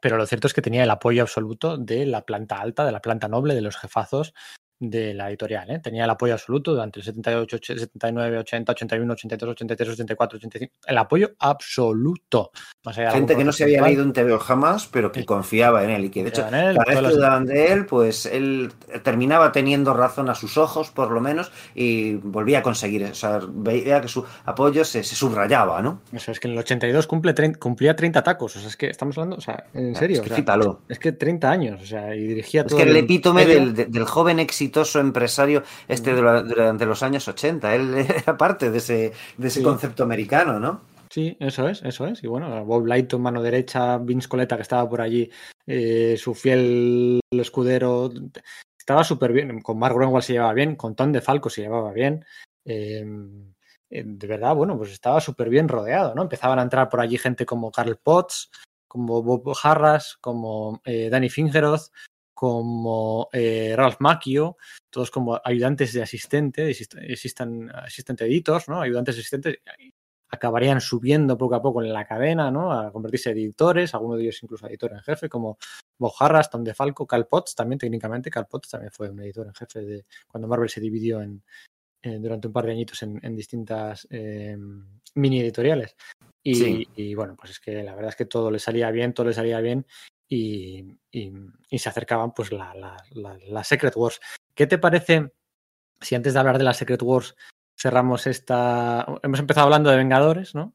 pero 0.00 0.16
lo 0.16 0.26
cierto 0.26 0.46
es 0.46 0.54
que 0.54 0.62
tenía 0.62 0.84
el 0.84 0.90
apoyo 0.90 1.22
absoluto 1.22 1.76
de 1.76 2.06
la 2.06 2.26
planta 2.26 2.60
alta, 2.60 2.84
de 2.84 2.92
la 2.92 3.00
planta 3.00 3.28
noble, 3.28 3.54
de 3.54 3.62
los 3.62 3.76
jefazos 3.76 4.34
de 4.82 5.14
la 5.14 5.28
editorial. 5.28 5.70
¿eh? 5.70 5.78
Tenía 5.78 6.04
el 6.04 6.10
apoyo 6.10 6.32
absoluto 6.32 6.72
durante 6.72 6.98
el 6.98 7.04
78, 7.04 7.58
79, 7.62 8.38
80, 8.38 8.72
81, 8.72 9.12
82, 9.12 9.50
83, 9.50 9.88
84, 9.90 10.36
85. 10.38 10.74
El 10.86 10.98
apoyo 10.98 11.30
absoluto. 11.38 12.50
Más 12.84 12.98
allá 12.98 13.12
Gente 13.12 13.36
que 13.36 13.44
no 13.44 13.52
se 13.52 13.62
había 13.62 13.80
leído 13.82 14.02
un 14.02 14.12
TVO 14.12 14.40
jamás, 14.40 14.88
pero 14.88 15.12
que 15.12 15.20
sí. 15.20 15.26
confiaba 15.26 15.84
en 15.84 15.90
él 15.90 16.06
y 16.06 16.10
que 16.10 16.24
de 16.24 16.30
hecho 16.30 16.42
él, 16.42 16.50
cada 16.50 16.84
vez 16.84 17.10
que 17.10 17.14
dudaban 17.14 17.46
de 17.46 17.72
él, 17.72 17.86
pues 17.86 18.26
él 18.26 18.72
terminaba 19.04 19.52
teniendo 19.52 19.94
razón 19.94 20.28
a 20.28 20.34
sus 20.34 20.58
ojos, 20.58 20.90
por 20.90 21.12
lo 21.12 21.20
menos, 21.20 21.52
y 21.76 22.14
volvía 22.14 22.58
a 22.58 22.62
conseguir. 22.62 23.04
O 23.04 23.14
sea, 23.14 23.40
veía 23.48 24.00
que 24.00 24.08
su 24.08 24.24
apoyo 24.44 24.84
se, 24.84 25.04
se 25.04 25.14
subrayaba, 25.14 25.80
¿no? 25.80 26.02
Eso 26.12 26.32
es 26.32 26.40
que 26.40 26.48
en 26.48 26.54
el 26.54 26.58
82 26.58 27.06
cumple 27.06 27.34
30, 27.34 27.58
cumplía 27.60 27.94
30 27.94 28.20
tacos. 28.24 28.56
O 28.56 28.58
sea, 28.58 28.68
es 28.68 28.76
que 28.76 28.88
estamos 28.88 29.16
hablando, 29.16 29.36
o 29.36 29.40
sea, 29.40 29.64
en 29.74 29.94
serio. 29.94 30.16
Es 30.16 30.22
que, 30.22 30.42
o 30.42 30.44
sea, 30.44 30.78
es 30.88 30.98
que 30.98 31.12
30 31.12 31.50
años, 31.50 31.82
o 31.82 31.86
sea, 31.86 32.16
y 32.16 32.26
dirigía 32.26 32.62
es 32.62 32.66
todo. 32.66 32.78
que 32.78 32.82
el 32.82 32.96
epítome 32.96 33.46
del, 33.46 33.74
del 33.74 34.04
joven 34.04 34.40
éxito 34.40 34.71
exitoso 34.72 35.00
empresario 35.00 35.62
este 35.86 36.14
durante 36.14 36.86
los 36.86 37.02
años 37.02 37.28
80. 37.28 37.74
Él 37.74 37.94
era 38.08 38.36
parte 38.36 38.70
de 38.70 38.78
ese, 38.78 39.12
de 39.36 39.48
ese 39.48 39.60
sí. 39.60 39.64
concepto 39.64 40.02
americano, 40.02 40.58
¿no? 40.58 40.80
Sí, 41.10 41.36
eso 41.40 41.68
es, 41.68 41.82
eso 41.82 42.06
es. 42.06 42.24
Y 42.24 42.26
bueno, 42.26 42.64
Bob 42.64 42.86
Lighton, 42.86 43.20
mano 43.20 43.42
derecha, 43.42 43.98
Vince 43.98 44.28
Coletta, 44.28 44.56
que 44.56 44.62
estaba 44.62 44.88
por 44.88 45.02
allí, 45.02 45.30
eh, 45.66 46.16
su 46.16 46.34
fiel 46.34 47.20
escudero, 47.30 48.10
estaba 48.78 49.04
súper 49.04 49.32
bien. 49.32 49.60
Con 49.60 49.78
Mark 49.78 49.94
Grunwald 49.94 50.24
se 50.24 50.32
llevaba 50.32 50.54
bien, 50.54 50.74
con 50.74 50.94
Tom 50.94 51.12
DeFalco 51.12 51.50
se 51.50 51.60
llevaba 51.60 51.92
bien. 51.92 52.24
Eh, 52.64 53.04
de 53.90 54.26
verdad, 54.26 54.54
bueno, 54.54 54.78
pues 54.78 54.90
estaba 54.90 55.20
súper 55.20 55.50
bien 55.50 55.68
rodeado, 55.68 56.14
¿no? 56.14 56.22
Empezaban 56.22 56.58
a 56.58 56.62
entrar 56.62 56.88
por 56.88 57.00
allí 57.02 57.18
gente 57.18 57.44
como 57.44 57.70
Carl 57.70 57.98
Potts, 58.02 58.50
como 58.88 59.22
Bob 59.22 59.54
Harras, 59.62 60.16
como 60.18 60.80
eh, 60.86 61.10
Danny 61.10 61.28
Fingeroth, 61.28 61.90
como 62.42 63.28
eh, 63.32 63.72
Ralph 63.76 63.98
Macchio, 64.00 64.56
todos 64.90 65.12
como 65.12 65.40
ayudantes 65.44 65.92
de 65.92 66.02
asistente, 66.02 66.68
existan 66.70 67.70
asistente 67.70 68.24
editors, 68.24 68.68
¿no? 68.68 68.80
Ayudantes 68.80 69.14
asistentes, 69.14 69.58
acabarían 70.28 70.80
subiendo 70.80 71.38
poco 71.38 71.54
a 71.54 71.62
poco 71.62 71.84
en 71.84 71.92
la 71.92 72.04
cadena, 72.04 72.50
¿no? 72.50 72.72
A 72.72 72.90
convertirse 72.90 73.30
en 73.30 73.38
editores, 73.38 73.94
algunos 73.94 74.16
de 74.16 74.24
ellos 74.24 74.42
incluso 74.42 74.66
editor 74.66 74.90
en 74.90 75.02
jefe, 75.02 75.28
como 75.28 75.56
Bob 75.96 76.14
Harras, 76.18 76.50
Tom 76.50 76.64
DeFalco, 76.64 77.06
Cal 77.06 77.28
Potts, 77.28 77.54
también 77.54 77.78
técnicamente, 77.78 78.28
Cal 78.28 78.48
Potts 78.48 78.70
también 78.70 78.90
fue 78.90 79.08
un 79.08 79.20
editor 79.20 79.46
en 79.46 79.54
jefe 79.54 79.80
de 79.82 80.04
cuando 80.26 80.48
Marvel 80.48 80.68
se 80.68 80.80
dividió 80.80 81.22
en, 81.22 81.44
durante 82.02 82.48
un 82.48 82.52
par 82.52 82.66
de 82.66 82.72
añitos 82.72 83.00
en, 83.04 83.20
en 83.22 83.36
distintas 83.36 84.08
eh, 84.10 84.58
mini 85.14 85.38
editoriales. 85.38 85.94
Y, 86.42 86.56
sí. 86.56 86.88
y, 86.96 87.14
bueno, 87.14 87.36
pues 87.36 87.52
es 87.52 87.60
que 87.60 87.84
la 87.84 87.94
verdad 87.94 88.08
es 88.08 88.16
que 88.16 88.24
todo 88.24 88.50
le 88.50 88.58
salía 88.58 88.90
bien, 88.90 89.14
todo 89.14 89.28
le 89.28 89.32
salía 89.32 89.60
bien 89.60 89.86
y, 90.32 90.98
y, 91.10 91.30
y 91.68 91.78
se 91.78 91.90
acercaban 91.90 92.32
pues 92.32 92.52
la, 92.52 92.72
la, 92.74 92.96
la, 93.10 93.38
la, 93.48 93.64
Secret 93.64 93.94
Wars. 93.96 94.18
¿Qué 94.54 94.66
te 94.66 94.78
parece 94.78 95.30
si 96.00 96.14
antes 96.14 96.32
de 96.32 96.40
hablar 96.40 96.56
de 96.56 96.64
la 96.64 96.72
Secret 96.72 97.02
Wars 97.02 97.36
cerramos 97.78 98.26
esta... 98.26 99.04
Hemos 99.22 99.40
empezado 99.40 99.66
hablando 99.66 99.90
de 99.90 99.98
Vengadores, 99.98 100.54
¿no? 100.54 100.74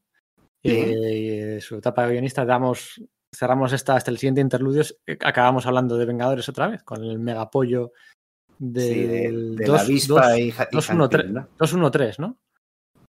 Sí. 0.64 0.69
Y, 0.69 1.38
de 1.40 1.61
su 1.61 1.77
etapa 1.77 2.06
de 2.06 2.14
guionista, 2.14 2.45
damos, 2.45 3.02
cerramos 3.36 3.74
esta 3.74 3.95
hasta 3.95 4.11
el 4.11 4.19
siguiente 4.19 4.42
interludio, 4.42 4.84
acabamos 5.22 5.66
hablando 5.66 5.98
de 5.98 6.06
Vengadores 6.06 6.48
otra 6.50 6.68
vez, 6.68 6.84
con 6.84 7.03
el 7.03 7.18
mega 7.18 7.42
apoyo 7.42 7.94
del 8.60 8.84
sí, 8.84 9.08
de, 9.08 9.32
de 9.56 9.66
2, 9.66 9.76
la 9.76 9.82
avispa 9.82 10.30
2, 10.30 10.38
y, 10.38 10.50
y 10.50 11.34
213, 11.58 12.22
¿no? 12.22 12.38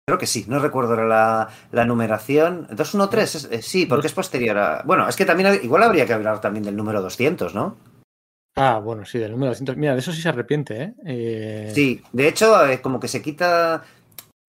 Creo 0.09 0.17
que 0.17 0.25
sí, 0.25 0.45
no 0.47 0.57
recuerdo 0.57 0.95
la, 0.95 1.49
la 1.71 1.85
numeración. 1.85 2.65
213, 2.71 3.55
eh, 3.55 3.61
sí, 3.61 3.85
porque 3.85 4.07
es 4.07 4.13
posterior 4.13 4.57
a... 4.57 4.81
Bueno, 4.83 5.07
es 5.07 5.15
que 5.15 5.23
también 5.23 5.59
igual 5.61 5.83
habría 5.83 6.07
que 6.07 6.13
hablar 6.13 6.41
también 6.41 6.65
del 6.65 6.75
número 6.75 6.99
200, 7.03 7.53
¿no? 7.53 7.77
Ah, 8.55 8.79
bueno, 8.79 9.05
sí, 9.05 9.19
del 9.19 9.33
número 9.33 9.51
200. 9.51 9.77
Mira, 9.77 9.93
de 9.93 9.99
eso 9.99 10.11
sí 10.11 10.19
se 10.19 10.29
arrepiente, 10.29 10.81
¿eh? 10.81 10.93
eh... 11.05 11.71
Sí, 11.75 12.01
de 12.11 12.27
hecho, 12.27 12.67
eh, 12.67 12.81
como 12.81 12.99
que 12.99 13.07
se 13.07 13.21
quita... 13.21 13.83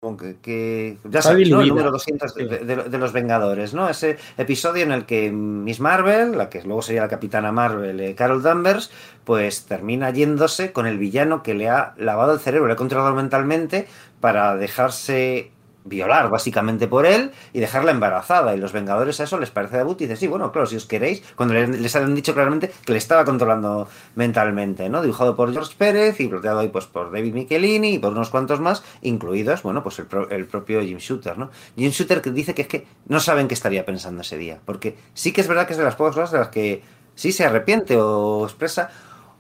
Que, 0.02 0.38
que, 0.42 0.98
ya 1.04 1.22
sabes, 1.22 1.50
¿no? 1.50 1.60
El 1.60 1.68
número 1.68 1.92
200 1.92 2.34
de, 2.34 2.46
de, 2.46 2.76
de, 2.84 2.98
los 2.98 3.12
Vengadores, 3.12 3.74
¿no? 3.74 3.90
Ese 3.90 4.18
episodio 4.38 4.84
en 4.84 4.94
el 4.94 5.06
que 5.06 5.30
Miss 5.30 5.82
Marvel, 5.82 6.38
la 6.38 6.50
que 6.50 6.64
luego 6.64 6.82
sería 6.82 7.02
la 7.02 7.10
Capitana 7.10 7.52
Marvel, 7.52 8.00
eh, 8.00 8.16
Carol 8.16 8.42
Danvers, 8.42 8.92
pues 9.26 9.66
termina 9.66 10.10
yéndose 10.12 10.72
con 10.72 10.88
el 10.88 10.98
villano 10.98 11.44
que 11.44 11.54
le 11.54 11.68
ha 11.68 11.96
lavado 11.98 12.32
el 12.32 12.40
cerebro, 12.40 12.68
le 12.68 12.74
ha 12.76 12.78
controlado 12.78 13.14
mentalmente 13.14 13.90
para 14.22 14.56
dejarse 14.56 15.52
violar 15.84 16.30
básicamente 16.30 16.88
por 16.88 17.06
él 17.06 17.32
y 17.54 17.60
dejarla 17.60 17.92
embarazada. 17.92 18.56
Y 18.56 18.60
los 18.60 18.74
Vengadores 18.74 19.20
a 19.20 19.24
eso 19.24 19.40
les 19.40 19.52
parece 19.52 19.78
debut 19.78 20.00
y 20.02 20.06
dicen, 20.06 20.18
sí, 20.18 20.28
bueno, 20.28 20.52
claro, 20.52 20.68
si 20.68 20.76
os 20.76 20.86
queréis, 20.86 21.24
cuando 21.36 21.56
les 21.56 21.96
han 21.96 22.16
dicho 22.16 22.34
claramente 22.34 22.72
que 22.86 22.92
le 22.92 22.98
estaba 22.98 23.26
controlando 23.26 23.88
mentalmente, 24.16 24.90
¿no? 24.90 25.02
Dibujado 25.02 25.36
por 25.36 25.52
George 25.52 25.74
Pérez 25.78 26.20
y 26.20 26.28
ploteado 26.28 26.60
ahí 26.60 26.70
pues 26.70 26.86
por 26.86 27.12
David 27.12 27.34
Michelini 27.34 27.96
y 27.96 28.00
por 28.00 28.12
unos 28.12 28.30
cuantos 28.30 28.60
más, 28.60 28.84
incluidos, 29.02 29.64
bueno, 29.64 29.84
pues 29.84 30.00
el, 30.00 30.06
pro, 30.06 30.30
el 30.30 30.46
propio 30.46 30.82
Jim 30.82 30.98
Shooter, 30.98 31.38
¿no? 31.38 31.50
Jim 31.76 31.92
Shooter 31.92 32.22
que 32.22 32.32
dice 32.32 32.54
que 32.54 32.64
es 32.64 32.68
que 32.68 32.88
no 33.08 33.20
saben 33.20 33.48
qué 33.48 33.54
estaría 33.54 33.86
pensando 33.86 34.22
ese 34.22 34.38
día, 34.38 34.60
porque 34.66 34.96
sí 35.14 35.32
que 35.32 35.42
es 35.42 35.48
verdad 35.48 35.66
que 35.68 35.74
es 35.74 35.78
de 35.78 35.86
las 35.86 35.96
pocas 35.96 36.16
cosas 36.16 36.32
de 36.32 36.40
las 36.40 36.50
que 36.50 36.84
sí 37.16 37.32
se 37.34 37.46
arrepiente 37.46 37.98
o 37.98 38.46
expresa 38.46 38.90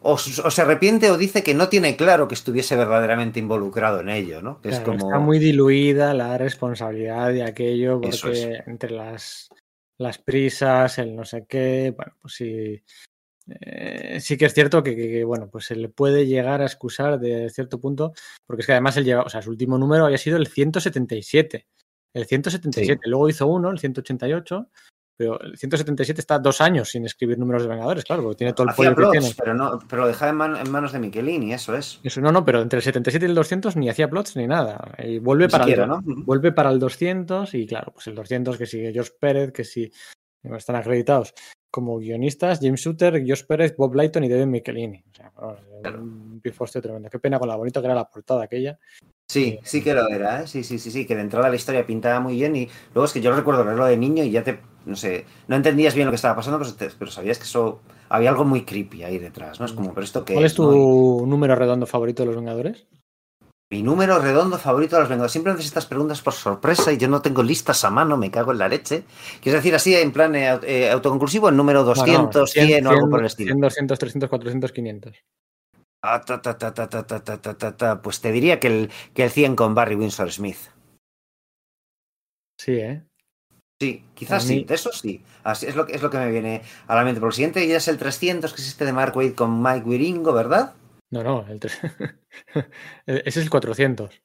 o, 0.02 0.14
o, 0.14 0.18
se 0.18 0.62
arrepiente 0.62 1.12
o 1.12 1.18
dice 1.18 1.44
que 1.44 1.54
no 1.54 1.70
tiene 1.70 1.96
claro 1.96 2.28
que 2.28 2.36
estuviese 2.36 2.76
verdaderamente 2.76 3.40
involucrado 3.40 4.02
en 4.02 4.10
ello, 4.10 4.42
¿no? 4.42 4.62
Que 4.62 4.70
claro, 4.70 4.84
es 4.84 4.86
como... 4.90 5.08
Está 5.10 5.20
muy 5.20 5.40
diluida 5.40 6.14
la 6.14 6.38
responsabilidad 6.38 7.32
de 7.32 7.44
aquello 7.44 8.00
porque 8.02 8.32
es. 8.32 8.68
entre 8.68 8.92
las, 8.92 9.50
las 9.98 10.18
prisas, 10.18 10.98
el 11.00 11.16
no 11.16 11.26
sé 11.26 11.46
qué, 11.48 11.94
bueno, 11.96 12.14
pues 12.22 12.34
sí, 12.34 12.82
eh, 13.62 14.20
sí 14.20 14.38
que 14.38 14.46
es 14.46 14.54
cierto 14.54 14.84
que, 14.84 14.96
que, 14.96 15.10
que, 15.10 15.24
bueno, 15.24 15.50
pues 15.50 15.66
se 15.66 15.76
le 15.76 15.90
puede 15.90 16.26
llegar 16.26 16.62
a 16.62 16.66
excusar 16.66 17.20
de 17.20 17.50
cierto 17.50 17.80
punto, 17.80 18.14
porque 18.46 18.62
es 18.62 18.66
que 18.66 18.74
además 18.74 18.98
él 18.98 19.06
lleva, 19.06 19.24
o 19.24 19.30
sea, 19.30 19.42
su 19.42 19.50
último 19.50 19.78
número 19.78 20.06
había 20.06 20.18
sido 20.18 20.38
el 20.38 20.48
177. 20.48 21.68
El 22.14 22.26
177, 22.26 23.02
sí. 23.04 23.10
luego 23.10 23.30
hizo 23.30 23.48
uno, 23.48 23.70
el 23.70 23.80
188, 23.80 24.68
pero 25.20 25.38
el 25.42 25.58
177 25.58 26.22
está 26.22 26.40
dos 26.40 26.62
años 26.62 26.92
sin 26.92 27.06
escribir 27.06 27.38
números 27.38 27.64
de 27.64 27.68
Vengadores, 27.68 28.06
claro, 28.06 28.24
porque 28.24 28.38
tiene 28.38 28.54
todo 28.54 28.70
el 28.70 28.74
pollo 28.74 28.96
plots, 28.96 29.12
que 29.12 29.20
tiene. 29.20 29.36
Pero, 29.38 29.54
no, 29.54 29.78
pero 29.90 30.04
lo 30.04 30.08
dejaba 30.08 30.32
en, 30.32 30.38
man, 30.38 30.56
en, 30.56 30.72
manos 30.72 30.94
de 30.94 31.00
Michelini, 31.00 31.52
eso 31.52 31.76
es. 31.76 32.00
Eso 32.06 32.22
no, 32.22 32.32
no, 32.32 32.46
pero 32.46 32.62
entre 32.62 32.78
el 32.78 32.84
77 32.84 33.26
y 33.26 33.28
el 33.28 33.36
200 33.36 33.76
ni 33.76 33.90
hacía 33.90 34.10
plots 34.10 34.38
ni 34.38 34.48
nada. 34.48 34.96
Y 34.98 35.20
vuelve, 35.20 35.48
ni 35.48 35.52
para, 35.52 35.66
siquiera, 35.66 35.84
el, 35.84 35.90
¿no? 35.90 36.02
vuelve 36.06 36.54
para 36.54 36.70
el 36.70 36.80
200 36.80 37.54
y 37.54 37.68
claro, 37.68 37.92
pues 37.92 38.08
el 38.08 38.16
200 38.16 38.58
que 38.58 38.66
sigue 38.66 38.94
George 38.94 39.12
Pérez, 39.20 39.52
que 39.52 39.66
si 39.66 39.88
sí, 39.88 39.92
están 40.56 40.78
acreditados, 40.78 41.34
como 41.70 41.98
guionistas, 41.98 42.60
James 42.62 42.80
Shooter, 42.80 43.22
Josh 43.28 43.44
Pérez, 43.44 43.76
Bob 43.76 43.96
Lighton 43.96 44.24
y 44.24 44.30
David 44.30 44.46
Michelini. 44.46 45.04
O 45.12 45.14
sea, 45.14 45.34
un 46.00 46.40
pifostio 46.42 46.82
tremendo. 46.82 47.10
Qué 47.10 47.20
pena 47.20 47.40
con 47.40 47.50
la 47.50 47.58
bonita 47.58 47.82
que 47.82 47.88
era 47.88 47.96
la 47.96 48.10
portada 48.10 48.46
aquella. 48.46 48.80
Sí, 49.30 49.60
sí 49.62 49.84
que 49.84 49.94
lo 49.94 50.08
era, 50.08 50.42
¿eh? 50.42 50.48
sí, 50.48 50.64
sí, 50.64 50.80
sí, 50.80 50.90
sí, 50.90 51.06
que 51.06 51.16
de 51.16 51.22
entrada 51.22 51.50
la 51.50 51.56
historia 51.56 51.86
pintaba 51.86 52.20
muy 52.20 52.34
bien 52.34 52.56
y 52.56 52.68
luego 52.96 53.06
es 53.06 53.14
que 53.14 53.22
yo 53.22 53.32
recuerdo 53.32 53.64
verlo 53.64 53.86
de 53.86 53.96
niño 53.96 54.24
y 54.24 54.32
ya 54.32 54.44
te, 54.44 54.60
no 54.88 54.96
sé, 54.96 55.24
no 55.48 55.56
entendías 55.56 55.94
bien 55.94 56.08
lo 56.08 56.12
que 56.12 56.16
estaba 56.16 56.36
pasando, 56.36 56.58
pero, 56.58 56.92
pero 56.98 57.12
sabías 57.12 57.38
que 57.38 57.44
eso, 57.44 57.80
había 58.10 58.32
algo 58.32 58.44
muy 58.44 58.66
creepy 58.66 59.04
ahí 59.04 59.20
detrás, 59.20 59.60
¿no? 59.60 59.68
Es 59.68 59.74
como, 59.74 59.94
pero 59.94 60.04
esto 60.04 60.26
que... 60.26 60.34
¿Cuál 60.34 60.48
es 60.48 60.56
tu 60.56 61.28
número 61.28 61.56
redondo 61.56 61.86
favorito 61.86 62.24
de 62.24 62.28
los 62.28 62.38
Vengadores? 62.38 62.88
Mi 63.70 63.84
número 63.84 64.18
redondo 64.18 64.58
favorito 64.58 64.96
de 64.96 65.04
los 65.04 65.10
Vengadores. 65.10 65.32
Siempre 65.32 65.54
haces 65.54 65.68
estas 65.68 65.86
preguntas 65.86 66.24
por 66.24 66.34
sorpresa 66.34 66.92
y 66.92 66.98
yo 66.98 67.08
no 67.08 67.22
tengo 67.22 67.44
listas 67.44 67.84
a 67.84 67.92
mano, 67.92 68.18
me 68.18 68.32
cago 68.32 68.52
en 68.52 68.58
la 68.58 68.68
leche. 68.68 69.04
¿Quieres 69.44 69.62
decir 69.62 69.76
así 69.76 69.94
en 69.94 70.12
plan 70.12 70.36
eh, 70.36 70.60
eh 70.64 70.90
autoconclusivo? 70.90 71.50
¿En 71.50 71.58
número 71.58 71.84
200, 71.84 72.34
bueno, 72.34 72.48
100, 72.48 72.68
100, 72.68 72.88
o 72.88 72.90
algo 72.90 73.10
por 73.12 73.20
el 73.20 73.28
estilo? 73.28 73.50
100, 73.50 73.62
200, 73.62 74.00
300, 74.00 74.30
400, 74.30 74.72
500. 74.72 75.24
Ah, 76.02 76.22
ta, 76.22 76.42
ta, 76.42 76.56
ta, 76.56 78.02
pues 78.02 78.22
te 78.22 78.32
diría 78.32 78.60
que 78.60 78.68
el, 78.68 78.92
que 79.14 79.24
el 79.24 79.32
100 79.32 79.56
con 79.56 79.76
Barry 79.76 79.96
Windsor 79.96 80.32
Smith. 80.32 80.58
Sí, 82.58 82.74
¿eh? 82.74 83.04
Sí, 83.82 84.06
quizás 84.14 84.44
sí, 84.44 84.66
de 84.66 84.76
eso 84.76 84.92
sí. 84.92 85.24
Así 85.44 85.66
es 85.66 85.76
lo, 85.76 85.86
que, 85.86 85.94
es 85.94 86.02
lo 86.02 86.10
que 86.10 86.18
me 86.18 86.32
viene 86.32 86.62
a 86.88 86.96
la 86.96 87.04
mente. 87.04 87.22
Por 87.22 87.30
el 87.30 87.34
siguiente 87.34 87.66
ya 87.66 87.78
es 87.78 87.88
el 87.88 87.98
300, 87.98 88.54
que 88.54 88.62
es 88.62 88.68
este 88.68 88.86
de 88.86 88.94
Mark 88.94 89.16
Wade 89.16 89.36
con 89.36 89.62
Mike 89.62 89.88
Wiringo, 89.88 90.34
¿verdad? 90.34 90.74
No, 91.12 91.24
no, 91.24 91.46
el 91.48 91.60
3... 91.60 91.80
ese 93.06 93.24
es 93.26 93.38
el 93.38 93.50
400. 93.50 94.22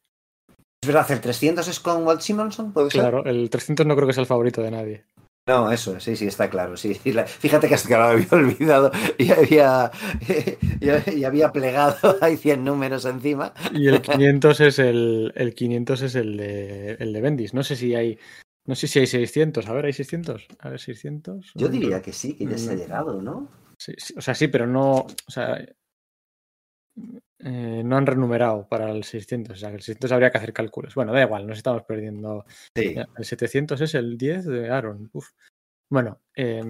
Es 0.83 0.87
verdad, 0.87 1.11
el 1.13 1.21
300 1.21 1.67
es 1.69 1.81
con 1.81 2.05
Walt 2.05 2.21
Simonson, 2.21 2.73
Claro, 2.91 3.25
el 3.25 3.49
300 3.49 3.87
no 3.87 3.95
creo 3.97 4.07
que 4.07 4.13
sea 4.13 4.23
el 4.23 4.27
favorito 4.27 4.61
de 4.61 4.71
nadie. 4.71 5.05
No, 5.47 5.71
eso, 5.71 6.01
sí, 6.01 6.17
sí, 6.17 6.27
está 6.27 6.49
claro. 6.49 6.75
Sí, 6.77 6.95
Fíjate 6.95 7.69
que 7.69 7.75
hasta 7.75 7.89
que 7.89 7.95
lo 7.95 8.03
había 8.05 8.27
olvidado 8.31 8.91
y 9.19 9.31
había, 9.31 9.91
y 11.15 11.25
había 11.25 11.53
plegado, 11.53 12.17
hay 12.23 12.39
100 12.39 12.65
números 12.65 13.05
encima. 13.05 13.53
Y 13.73 13.89
el 13.89 14.01
500 14.01 14.61
es 14.61 14.79
el, 14.79 15.33
el 15.37 15.55
500 15.55 16.03
es 16.03 16.15
el 16.15 16.37
de, 16.39 16.93
el 16.93 17.13
de 17.13 17.21
Bendis. 17.21 17.53
No 17.53 17.63
sé 17.63 17.77
si 17.77 17.95
hay, 17.95 18.19
no 18.65 18.75
sé 18.75 18.89
si 18.89 19.01
hay 19.01 19.07
600. 19.07 19.69
A 19.69 19.73
ver, 19.75 19.85
¿hay 19.85 19.93
600? 19.93 20.47
A 20.61 20.69
ver, 20.71 20.81
600. 20.81 21.53
Yo 21.55 21.69
diría 21.69 22.01
que 22.01 22.15
sí, 22.15 22.35
que 22.35 22.47
ya 22.47 22.57
se 22.57 22.71
ha 22.71 22.75
mm. 22.75 22.79
llegado, 22.79 23.21
¿no? 23.21 23.51
Sí, 23.77 23.93
sí, 23.99 24.15
o 24.17 24.23
sea, 24.23 24.35
sí, 24.35 24.49
pero 24.49 24.67
no, 24.67 24.93
o 25.01 25.31
sea, 25.31 25.63
eh, 27.45 27.83
no 27.85 27.97
han 27.97 28.07
renumerado 28.07 28.67
para 28.69 28.91
el 28.91 29.05
600. 29.05 29.57
O 29.57 29.61
sea, 29.61 29.69
que 29.69 29.77
el 29.77 29.83
600 29.83 30.11
habría 30.13 30.31
que 30.31 30.39
hacer 30.39 30.53
cálculos. 30.53 30.95
Bueno, 30.95 31.13
da 31.13 31.23
igual, 31.23 31.47
nos 31.47 31.59
estamos 31.59 31.83
perdiendo. 31.83 32.47
Sí. 32.75 32.95
El 33.17 33.25
700 33.25 33.81
es 33.83 33.95
el 33.95 34.17
10 34.17 34.47
de 34.47 34.71
Aaron. 34.71 35.11
Uf. 35.13 35.29
Bueno, 35.91 36.19
eh, 36.35 36.61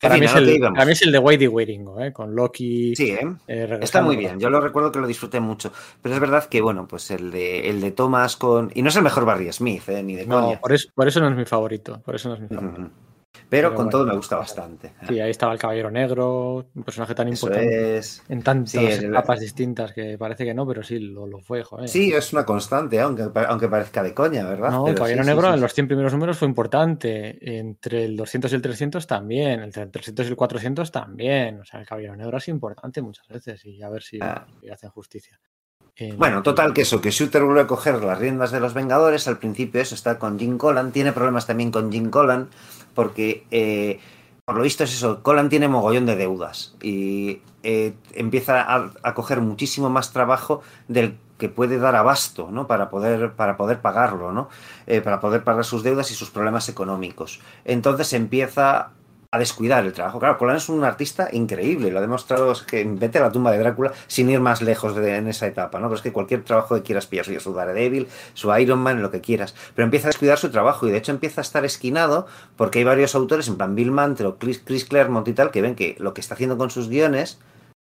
para, 0.00 0.16
mí 0.16 0.24
es 0.24 0.34
el, 0.36 0.60
para, 0.60 0.86
mí 0.86 0.92
es 0.92 1.02
el, 1.02 1.12
de 1.12 1.18
Whitey 1.18 1.48
Weiringo, 1.48 2.00
¿eh? 2.00 2.12
con 2.12 2.34
Loki. 2.34 2.94
Sí, 2.94 3.10
¿eh? 3.10 3.20
eh 3.48 3.78
está 3.82 4.00
muy 4.00 4.16
bien. 4.16 4.38
Yo 4.38 4.48
lo 4.48 4.60
recuerdo 4.60 4.92
que 4.92 5.00
lo 5.00 5.06
disfruté 5.06 5.40
mucho. 5.40 5.72
Pero 6.00 6.14
es 6.14 6.20
verdad 6.20 6.44
que, 6.46 6.62
bueno, 6.62 6.86
pues 6.86 7.10
el 7.10 7.30
de, 7.30 7.68
el 7.68 7.80
de 7.80 7.90
Thomas 7.90 8.36
con. 8.36 8.70
Y 8.74 8.82
no 8.82 8.88
es 8.88 8.96
el 8.96 9.02
mejor 9.02 9.26
Barry 9.26 9.52
Smith, 9.52 9.88
¿eh? 9.88 10.02
ni 10.02 10.14
de 10.14 10.26
no, 10.26 10.40
coña. 10.40 10.60
Por 10.60 10.72
eso, 10.72 10.88
por 10.94 11.08
eso 11.08 11.20
no 11.20 11.28
es 11.28 11.36
mi 11.36 11.44
favorito. 11.44 12.00
Por 12.00 12.14
eso 12.14 12.28
no 12.28 12.36
es 12.36 12.40
mi 12.40 12.48
favorito. 12.48 12.90
Pero, 13.32 13.68
Pero, 13.68 13.68
con 13.74 13.76
bueno, 13.86 13.90
todo 13.90 14.06
me 14.06 14.16
gusta 14.16 14.36
bastante. 14.36 14.92
Sí, 15.08 15.20
ahí 15.20 15.30
estaba 15.30 15.52
el 15.52 15.58
Caballero 15.58 15.90
Negro, 15.90 16.66
un 16.74 16.82
personaje 16.84 17.14
tan 17.14 17.28
Eso 17.28 17.46
importante 17.46 17.98
es... 17.98 18.22
en 18.28 18.42
tantas 18.42 18.70
sí, 18.72 18.78
etapas 18.78 19.38
el... 19.38 19.44
distintas 19.44 19.92
que 19.92 20.16
parece 20.18 20.44
que 20.44 20.54
no, 20.54 20.66
pero 20.66 20.82
sí, 20.82 20.98
lo, 20.98 21.26
lo 21.26 21.38
fue, 21.40 21.62
joder. 21.62 21.88
Sí, 21.88 22.12
es 22.12 22.32
una 22.32 22.44
constante, 22.44 23.00
aunque, 23.00 23.28
aunque 23.48 23.68
parezca 23.68 24.02
de 24.02 24.14
coña, 24.14 24.48
¿verdad? 24.48 24.70
No, 24.70 24.84
pero 24.84 24.92
el 24.92 24.96
Caballero 24.96 25.22
sí, 25.24 25.28
Negro 25.30 25.48
sí, 25.48 25.54
en 25.54 25.60
los 25.60 25.74
100 25.74 25.86
primeros 25.88 26.12
números 26.12 26.38
fue 26.38 26.48
importante, 26.48 27.58
entre 27.58 28.04
el 28.04 28.16
200 28.16 28.52
y 28.52 28.54
el 28.54 28.62
300 28.62 29.06
también, 29.06 29.62
entre 29.62 29.82
el 29.82 29.90
300 29.90 30.26
y 30.26 30.28
el 30.30 30.36
400 30.36 30.90
también, 30.92 31.60
o 31.60 31.64
sea, 31.64 31.80
el 31.80 31.86
Caballero 31.86 32.16
Negro 32.16 32.38
es 32.38 32.48
importante 32.48 33.02
muchas 33.02 33.28
veces 33.28 33.64
y 33.64 33.82
a 33.82 33.88
ver 33.90 34.02
si, 34.02 34.18
Ah. 34.20 34.46
si 34.60 34.68
hacen 34.70 34.90
justicia. 34.90 35.38
Eh, 35.96 36.14
Bueno, 36.16 36.42
total 36.42 36.72
que 36.72 36.82
eso, 36.82 37.00
que 37.00 37.10
Shooter 37.10 37.44
vuelve 37.44 37.60
a 37.62 37.66
coger 37.66 38.02
las 38.02 38.18
riendas 38.18 38.50
de 38.50 38.60
los 38.60 38.74
Vengadores, 38.74 39.28
al 39.28 39.38
principio 39.38 39.80
eso 39.80 39.94
está 39.94 40.18
con 40.18 40.38
Jim 40.38 40.58
Collan, 40.58 40.92
tiene 40.92 41.12
problemas 41.12 41.46
también 41.46 41.70
con 41.70 41.92
Jim 41.92 42.10
Collan, 42.10 42.48
porque 42.94 43.46
eh, 43.50 44.00
por 44.44 44.56
lo 44.56 44.62
visto 44.62 44.84
es 44.84 44.92
eso, 44.94 45.22
Collan 45.22 45.48
tiene 45.50 45.68
mogollón 45.68 46.06
de 46.06 46.16
deudas 46.16 46.74
y 46.82 47.42
eh, 47.62 47.94
empieza 48.14 48.62
a, 48.62 48.90
a, 49.02 49.14
coger 49.14 49.40
muchísimo 49.40 49.90
más 49.90 50.12
trabajo 50.12 50.62
del 50.88 51.16
que 51.38 51.48
puede 51.48 51.78
dar 51.78 51.96
abasto, 51.96 52.50
¿no? 52.50 52.66
Para 52.66 52.88
poder, 52.88 53.32
para 53.32 53.56
poder 53.56 53.80
pagarlo, 53.80 54.32
¿no? 54.32 54.48
Eh, 54.86 55.00
para 55.00 55.20
poder 55.20 55.44
pagar 55.44 55.64
sus 55.64 55.82
deudas 55.82 56.10
y 56.10 56.14
sus 56.14 56.30
problemas 56.30 56.68
económicos. 56.68 57.40
Entonces 57.64 58.12
empieza 58.12 58.90
a 59.34 59.38
descuidar 59.38 59.86
el 59.86 59.94
trabajo. 59.94 60.18
Claro, 60.18 60.36
Colan 60.36 60.56
es 60.56 60.68
un 60.68 60.84
artista 60.84 61.30
increíble, 61.32 61.90
lo 61.90 61.98
ha 61.98 62.00
demostrado 62.02 62.52
que 62.66 62.84
vete 62.84 63.16
a 63.16 63.22
la 63.22 63.32
tumba 63.32 63.50
de 63.50 63.58
Drácula 63.58 63.92
sin 64.06 64.28
ir 64.28 64.40
más 64.40 64.60
lejos 64.60 64.94
de, 64.94 65.16
en 65.16 65.26
esa 65.26 65.46
etapa, 65.46 65.80
¿no? 65.80 65.86
Pero 65.86 65.96
es 65.96 66.02
que 66.02 66.12
cualquier 66.12 66.44
trabajo 66.44 66.74
que 66.74 66.82
quieras 66.82 67.06
pillar, 67.06 67.24
su 67.40 67.54
Daredevil, 67.54 68.08
su 68.34 68.54
Iron 68.54 68.80
Man, 68.80 69.00
lo 69.00 69.10
que 69.10 69.22
quieras, 69.22 69.54
pero 69.74 69.84
empieza 69.84 70.08
a 70.08 70.10
descuidar 70.10 70.36
su 70.36 70.50
trabajo 70.50 70.86
y 70.86 70.90
de 70.90 70.98
hecho 70.98 71.12
empieza 71.12 71.40
a 71.40 71.44
estar 71.44 71.64
esquinado 71.64 72.26
porque 72.56 72.80
hay 72.80 72.84
varios 72.84 73.14
autores, 73.14 73.48
en 73.48 73.56
plan 73.56 73.74
Bill 73.74 73.90
Mantle 73.90 74.34
Chris, 74.38 74.60
Chris 74.62 74.84
Claremont 74.84 75.26
y 75.26 75.32
tal, 75.32 75.50
que 75.50 75.62
ven 75.62 75.76
que 75.76 75.96
lo 75.98 76.12
que 76.12 76.20
está 76.20 76.34
haciendo 76.34 76.58
con 76.58 76.68
sus 76.68 76.90
guiones 76.90 77.38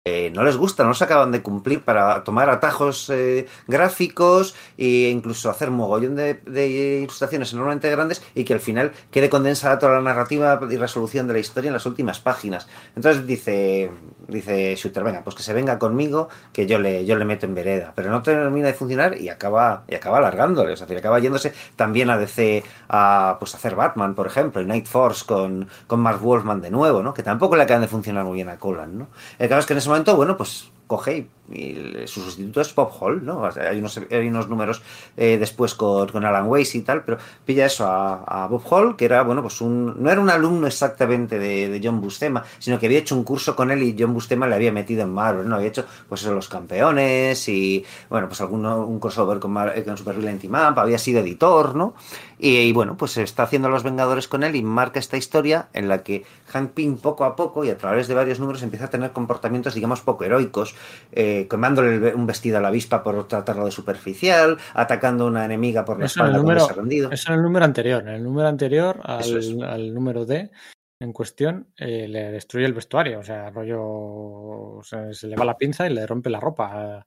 eh, 0.07 0.29
no 0.35 0.43
les 0.43 0.55
gusta, 0.55 0.83
no 0.83 0.93
se 0.93 1.03
acaban 1.03 1.31
de 1.31 1.41
cumplir 1.41 1.81
para 1.83 2.23
tomar 2.23 2.47
atajos 2.51 3.09
eh, 3.09 3.47
gráficos 3.67 4.53
e 4.77 5.09
incluso 5.09 5.49
hacer 5.49 5.71
mogollón 5.71 6.15
de, 6.15 6.35
de, 6.45 6.99
ilustraciones 7.01 7.51
enormemente 7.53 7.89
grandes 7.89 8.21
y 8.35 8.43
que 8.43 8.53
al 8.53 8.59
final 8.59 8.91
quede 9.09 9.31
condensada 9.31 9.79
toda 9.79 9.93
la 9.93 10.01
narrativa 10.01 10.59
y 10.69 10.77
resolución 10.77 11.25
de 11.25 11.33
la 11.33 11.39
historia 11.39 11.69
en 11.69 11.73
las 11.73 11.87
últimas 11.87 12.19
páginas. 12.19 12.67
Entonces 12.95 13.25
dice, 13.25 13.89
dice 14.27 14.75
Shooter, 14.75 15.03
venga, 15.03 15.23
pues 15.23 15.35
que 15.35 15.43
se 15.43 15.53
venga 15.53 15.79
conmigo, 15.79 16.29
que 16.53 16.67
yo 16.67 16.79
le, 16.79 17.05
yo 17.05 17.15
le 17.15 17.25
meto 17.25 17.45
en 17.45 17.55
vereda, 17.55 17.93
pero 17.95 18.09
no 18.09 18.21
termina 18.21 18.67
de 18.67 18.73
funcionar 18.73 19.19
y 19.19 19.29
acaba, 19.29 19.83
y 19.87 19.95
acaba 19.95 20.17
alargándole, 20.17 20.73
o 20.73 20.77
sea, 20.77 20.87
acaba 20.97 21.19
yéndose 21.19 21.53
también 21.75 22.09
a 22.09 22.17
DC 22.17 22.63
a 22.89 23.37
pues, 23.39 23.55
hacer 23.55 23.75
Batman, 23.75 24.15
por 24.15 24.27
ejemplo, 24.27 24.61
y 24.61 24.65
Night 24.65 24.87
Force 24.87 25.25
con, 25.25 25.67
con 25.87 25.99
Mark 25.99 26.21
Wolfman 26.21 26.61
de 26.61 26.71
nuevo, 26.71 27.03
¿no? 27.03 27.13
que 27.13 27.23
tampoco 27.23 27.55
le 27.55 27.63
acaban 27.63 27.81
de 27.81 27.87
funcionar 27.87 28.25
muy 28.25 28.35
bien 28.35 28.49
a 28.49 28.57
Colan. 28.57 28.97
¿no? 28.97 29.07
El 29.39 29.49
caso 29.49 29.59
es 29.59 29.65
que 29.65 29.73
en 29.73 29.79
ese 29.79 29.89
momento, 29.89 30.15
bueno, 30.15 30.37
pues 30.37 30.71
coge 30.87 31.17
y, 31.17 31.29
y 31.51 31.75
su 32.07 32.21
sustituto 32.21 32.61
es 32.61 32.73
Bob 32.73 32.91
Hall, 32.99 33.23
¿no? 33.23 33.45
Hay, 33.45 33.79
unos, 33.79 33.99
hay 34.09 34.27
unos 34.27 34.49
números 34.49 34.81
eh, 35.15 35.37
después 35.37 35.75
con, 35.75 36.07
con, 36.09 36.25
Alan 36.25 36.47
Weiss 36.47 36.75
y 36.75 36.81
tal, 36.81 37.03
pero 37.03 37.17
pilla 37.45 37.67
eso 37.67 37.85
a, 37.87 38.47
Bob 38.49 38.63
Hall, 38.69 38.95
que 38.95 39.05
era, 39.05 39.23
bueno, 39.23 39.41
pues 39.41 39.61
un, 39.61 40.01
no 40.01 40.09
era 40.09 40.19
un 40.19 40.29
alumno 40.29 40.67
exactamente 40.67 41.37
de, 41.39 41.69
de, 41.69 41.81
John 41.83 42.01
Bustema, 42.01 42.43
sino 42.59 42.79
que 42.79 42.87
había 42.87 42.99
hecho 42.99 43.15
un 43.15 43.23
curso 43.23 43.55
con 43.55 43.71
él 43.71 43.83
y 43.83 43.95
John 43.97 44.13
Bustema 44.13 44.47
le 44.47 44.55
había 44.55 44.71
metido 44.71 45.03
en 45.03 45.13
Marvel, 45.13 45.47
¿no? 45.47 45.55
Había 45.55 45.69
hecho, 45.69 45.85
pues 46.09 46.21
eso, 46.21 46.33
los 46.33 46.49
campeones 46.49 47.47
y, 47.47 47.85
bueno, 48.09 48.27
pues 48.27 48.41
alguno, 48.41 48.85
un 48.85 48.99
crossover 48.99 49.39
con, 49.39 49.51
Mar 49.51 49.83
con 49.83 49.97
Super 49.97 50.15
Villain 50.15 50.39
Team 50.39 50.55
había 50.55 50.97
sido 50.97 51.19
editor, 51.19 51.75
¿no? 51.75 51.93
Y, 52.37 52.57
y, 52.57 52.73
bueno, 52.73 52.97
pues 52.97 53.17
está 53.17 53.43
haciendo 53.43 53.69
Los 53.69 53.83
Vengadores 53.83 54.27
con 54.27 54.43
él 54.43 54.55
y 54.55 54.61
marca 54.61 54.99
esta 54.99 55.15
historia 55.17 55.69
en 55.73 55.87
la 55.87 56.03
que 56.03 56.25
Hank 56.47 56.71
Pym 56.71 56.97
poco 56.97 57.23
a 57.23 57.35
poco 57.35 57.63
y 57.63 57.69
a 57.69 57.77
través 57.77 58.07
de 58.07 58.13
varios 58.13 58.39
números 58.39 58.63
empieza 58.63 58.85
a 58.85 58.89
tener 58.89 59.11
comportamientos, 59.11 59.73
digamos, 59.73 60.01
poco 60.01 60.23
heroicos, 60.23 60.75
eh, 61.11 61.34
quemándole 61.49 62.13
un 62.15 62.25
vestido 62.25 62.57
a 62.57 62.61
la 62.61 62.69
avispa 62.69 63.03
por 63.03 63.27
tratarlo 63.27 63.65
de 63.65 63.71
superficial, 63.71 64.57
atacando 64.73 65.25
a 65.25 65.27
una 65.27 65.45
enemiga 65.45 65.85
por 65.85 65.99
la 65.99 66.05
eso 66.05 66.19
espalda 66.19 66.37
número, 66.37 66.67
rendido. 66.67 67.11
Eso 67.11 67.31
en 67.31 67.39
el 67.39 67.43
número 67.43 67.65
anterior, 67.65 68.01
en 68.01 68.15
el 68.15 68.23
número 68.23 68.47
anterior 68.47 68.99
al, 69.03 69.37
es. 69.37 69.55
al 69.61 69.93
número 69.93 70.25
D 70.25 70.51
en 70.99 71.11
cuestión 71.11 71.67
eh, 71.77 72.07
le 72.07 72.31
destruye 72.31 72.65
el 72.65 72.73
vestuario, 72.73 73.19
o 73.19 73.23
sea, 73.23 73.49
rollo 73.49 73.81
o 73.83 74.81
sea, 74.83 75.13
se 75.13 75.27
le 75.27 75.35
va 75.35 75.45
la 75.45 75.57
pinza 75.57 75.87
y 75.87 75.93
le 75.93 76.05
rompe 76.07 76.29
la 76.29 76.39
ropa. 76.39 77.05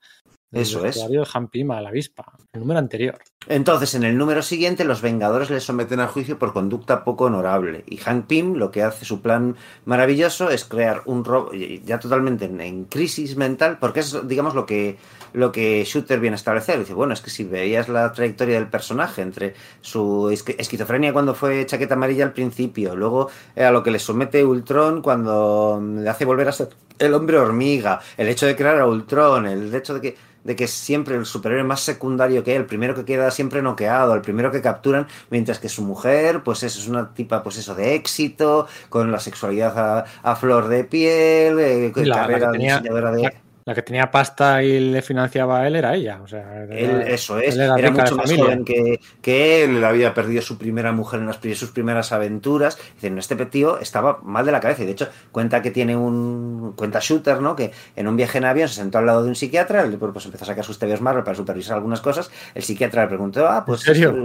Eso 0.51 0.87
es. 0.87 0.97
El 0.97 1.27
Hampima 1.33 1.77
a 1.77 1.83
la 1.83 1.91
avispa, 1.91 2.25
el 2.53 2.61
número 2.61 2.79
anterior. 2.79 3.19
Entonces, 3.49 3.95
en 3.95 4.05
el 4.05 4.17
número 4.17 4.43
siguiente, 4.43 4.85
los 4.85 5.03
Vengadores 5.03 5.51
le 5.51 5.61
someten 5.61 6.01
al 6.01 6.09
juicio 6.09 6.39
por 6.39 6.55
conducta 6.55 7.05
poco 7.05 7.25
honorable. 7.25 7.85
Y 7.87 7.99
Hank 7.99 8.27
Pym 8.27 8.55
lo 8.55 8.71
que 8.71 8.83
hace, 8.83 9.05
su 9.05 9.21
plan 9.21 9.57
maravilloso, 9.85 10.49
es 10.51 10.65
crear 10.65 11.03
un 11.05 11.25
robo, 11.25 11.53
ya 11.53 11.99
totalmente 11.99 12.47
en, 12.47 12.61
en, 12.63 12.85
crisis 12.85 13.37
mental, 13.37 13.79
porque 13.79 14.01
es, 14.01 14.27
digamos, 14.27 14.55
lo 14.55 14.65
que, 14.65 14.97
lo 15.35 15.53
que 15.53 15.85
Shooter 15.85 16.19
viene 16.19 16.35
a 16.35 16.37
establecer. 16.37 16.79
Dice, 16.79 16.95
bueno, 16.95 17.13
es 17.13 17.21
que 17.21 17.31
si 17.31 17.45
veías 17.45 17.89
la 17.91 18.11
trayectoria 18.13 18.55
del 18.55 18.69
personaje 18.69 19.21
entre 19.21 19.55
su 19.83 20.31
esquizofrenia 20.31 21.13
cuando 21.13 21.35
fue 21.35 21.67
chaqueta 21.67 21.95
amarilla 21.95 22.25
al 22.25 22.33
principio, 22.33 22.97
luego 22.97 23.31
eh, 23.55 23.65
a 23.65 23.71
lo 23.71 23.83
que 23.83 23.91
le 23.91 23.99
somete 23.99 24.45
Ultron 24.45 25.03
cuando 25.03 25.83
le 25.83 26.09
hace 26.09 26.25
volver 26.25 26.49
a 26.49 26.53
ser 26.53 26.71
el 26.99 27.15
hombre 27.15 27.39
hormiga, 27.39 28.01
el 28.17 28.29
hecho 28.29 28.47
de 28.47 28.57
crear 28.57 28.81
a 28.81 28.87
Ultron, 28.87 29.47
el 29.47 29.75
hecho 29.75 29.95
de 29.95 30.01
que 30.01 30.17
de 30.49 30.57
que 30.57 30.65
es 30.65 30.71
siempre 30.71 31.15
el 31.15 31.27
superhéroe 31.27 31.63
más 31.63 31.83
secundario 31.83 32.43
que 32.43 32.53
hay, 32.53 32.57
el 32.57 32.65
primero 32.65 32.95
que 32.95 33.05
queda 33.05 33.31
siempre 33.31 33.61
noqueado, 33.61 34.15
el 34.15 34.23
primero 34.23 34.51
que 34.51 34.63
capturan, 34.63 35.07
mientras 35.29 35.59
que 35.59 35.69
su 35.69 35.83
mujer, 35.83 36.43
pues 36.43 36.63
eso, 36.63 36.81
es 36.81 36.89
una 36.89 37.13
tipa, 37.13 37.43
pues 37.43 37.59
eso, 37.59 37.75
de 37.75 37.95
éxito, 37.95 38.67
con 38.89 39.13
la 39.13 39.21
sexualidad 39.21 39.79
a, 39.79 40.07
a 40.23 40.37
flor 40.37 40.69
de 40.69 40.85
piel, 40.85 41.59
eh, 41.59 41.93
la, 41.97 42.17
carrera 42.17 42.47
la 42.47 42.53
tenía, 42.53 42.79
diseñadora 42.79 43.13
de... 43.13 43.23
La, 43.25 43.33
la 43.69 43.75
que 43.75 43.83
tenía 43.83 44.11
pasta 44.11 44.63
y 44.63 44.81
le 44.81 45.03
financiaba 45.03 45.61
a 45.61 45.67
él 45.67 45.77
era 45.77 45.95
ella. 45.95 46.23
O 46.25 46.27
sea, 46.27 46.65
él, 46.65 47.03
eso 47.07 47.39
es, 47.39 47.55
era, 47.55 47.77
era 47.77 47.91
mucho 47.91 48.17
más 48.17 48.35
joven 48.35 48.65
que, 48.65 48.99
que, 49.21 49.63
él, 49.63 49.85
había 49.85 50.15
perdido 50.15 50.41
su 50.41 50.57
primera 50.57 50.91
mujer 50.91 51.21
en 51.21 51.27
las, 51.27 51.39
sus 51.53 51.71
primeras 51.73 52.11
aventuras. 52.13 52.79
Dicen, 52.95 53.19
este 53.19 53.37
tío 53.45 53.79
estaba 53.79 54.21
mal 54.23 54.47
de 54.47 54.53
la 54.53 54.61
cabeza. 54.61 54.85
Y 54.85 54.87
de 54.87 54.93
hecho, 54.93 55.11
cuenta 55.33 55.61
que 55.61 55.71
tiene 55.71 55.95
un. 55.95 56.73
Cuenta 56.77 56.99
Shooter, 57.03 57.43
¿no? 57.43 57.55
Que 57.55 57.71
en 57.95 58.09
un 58.09 58.17
viaje 58.17 58.39
en 58.39 58.47
avión 58.47 58.71
se 58.71 58.77
sentó 58.77 58.97
al 58.97 59.05
lado 59.05 59.23
de 59.23 59.29
un 59.29 59.37
psiquiatra, 59.37 59.83
él, 59.83 59.99
pues 59.99 60.25
empezó 60.25 60.45
a 60.45 60.47
sacar 60.47 60.65
sus 60.65 60.79
TVs 60.79 61.03
Marvel 61.03 61.23
para 61.23 61.37
supervisar 61.37 61.77
algunas 61.77 62.01
cosas. 62.01 62.31
El 62.55 62.63
psiquiatra 62.63 63.03
le 63.03 63.09
preguntó, 63.09 63.47
ah, 63.47 63.67
pues. 63.67 63.87
¿En 63.87 63.95
serio? 63.95 64.25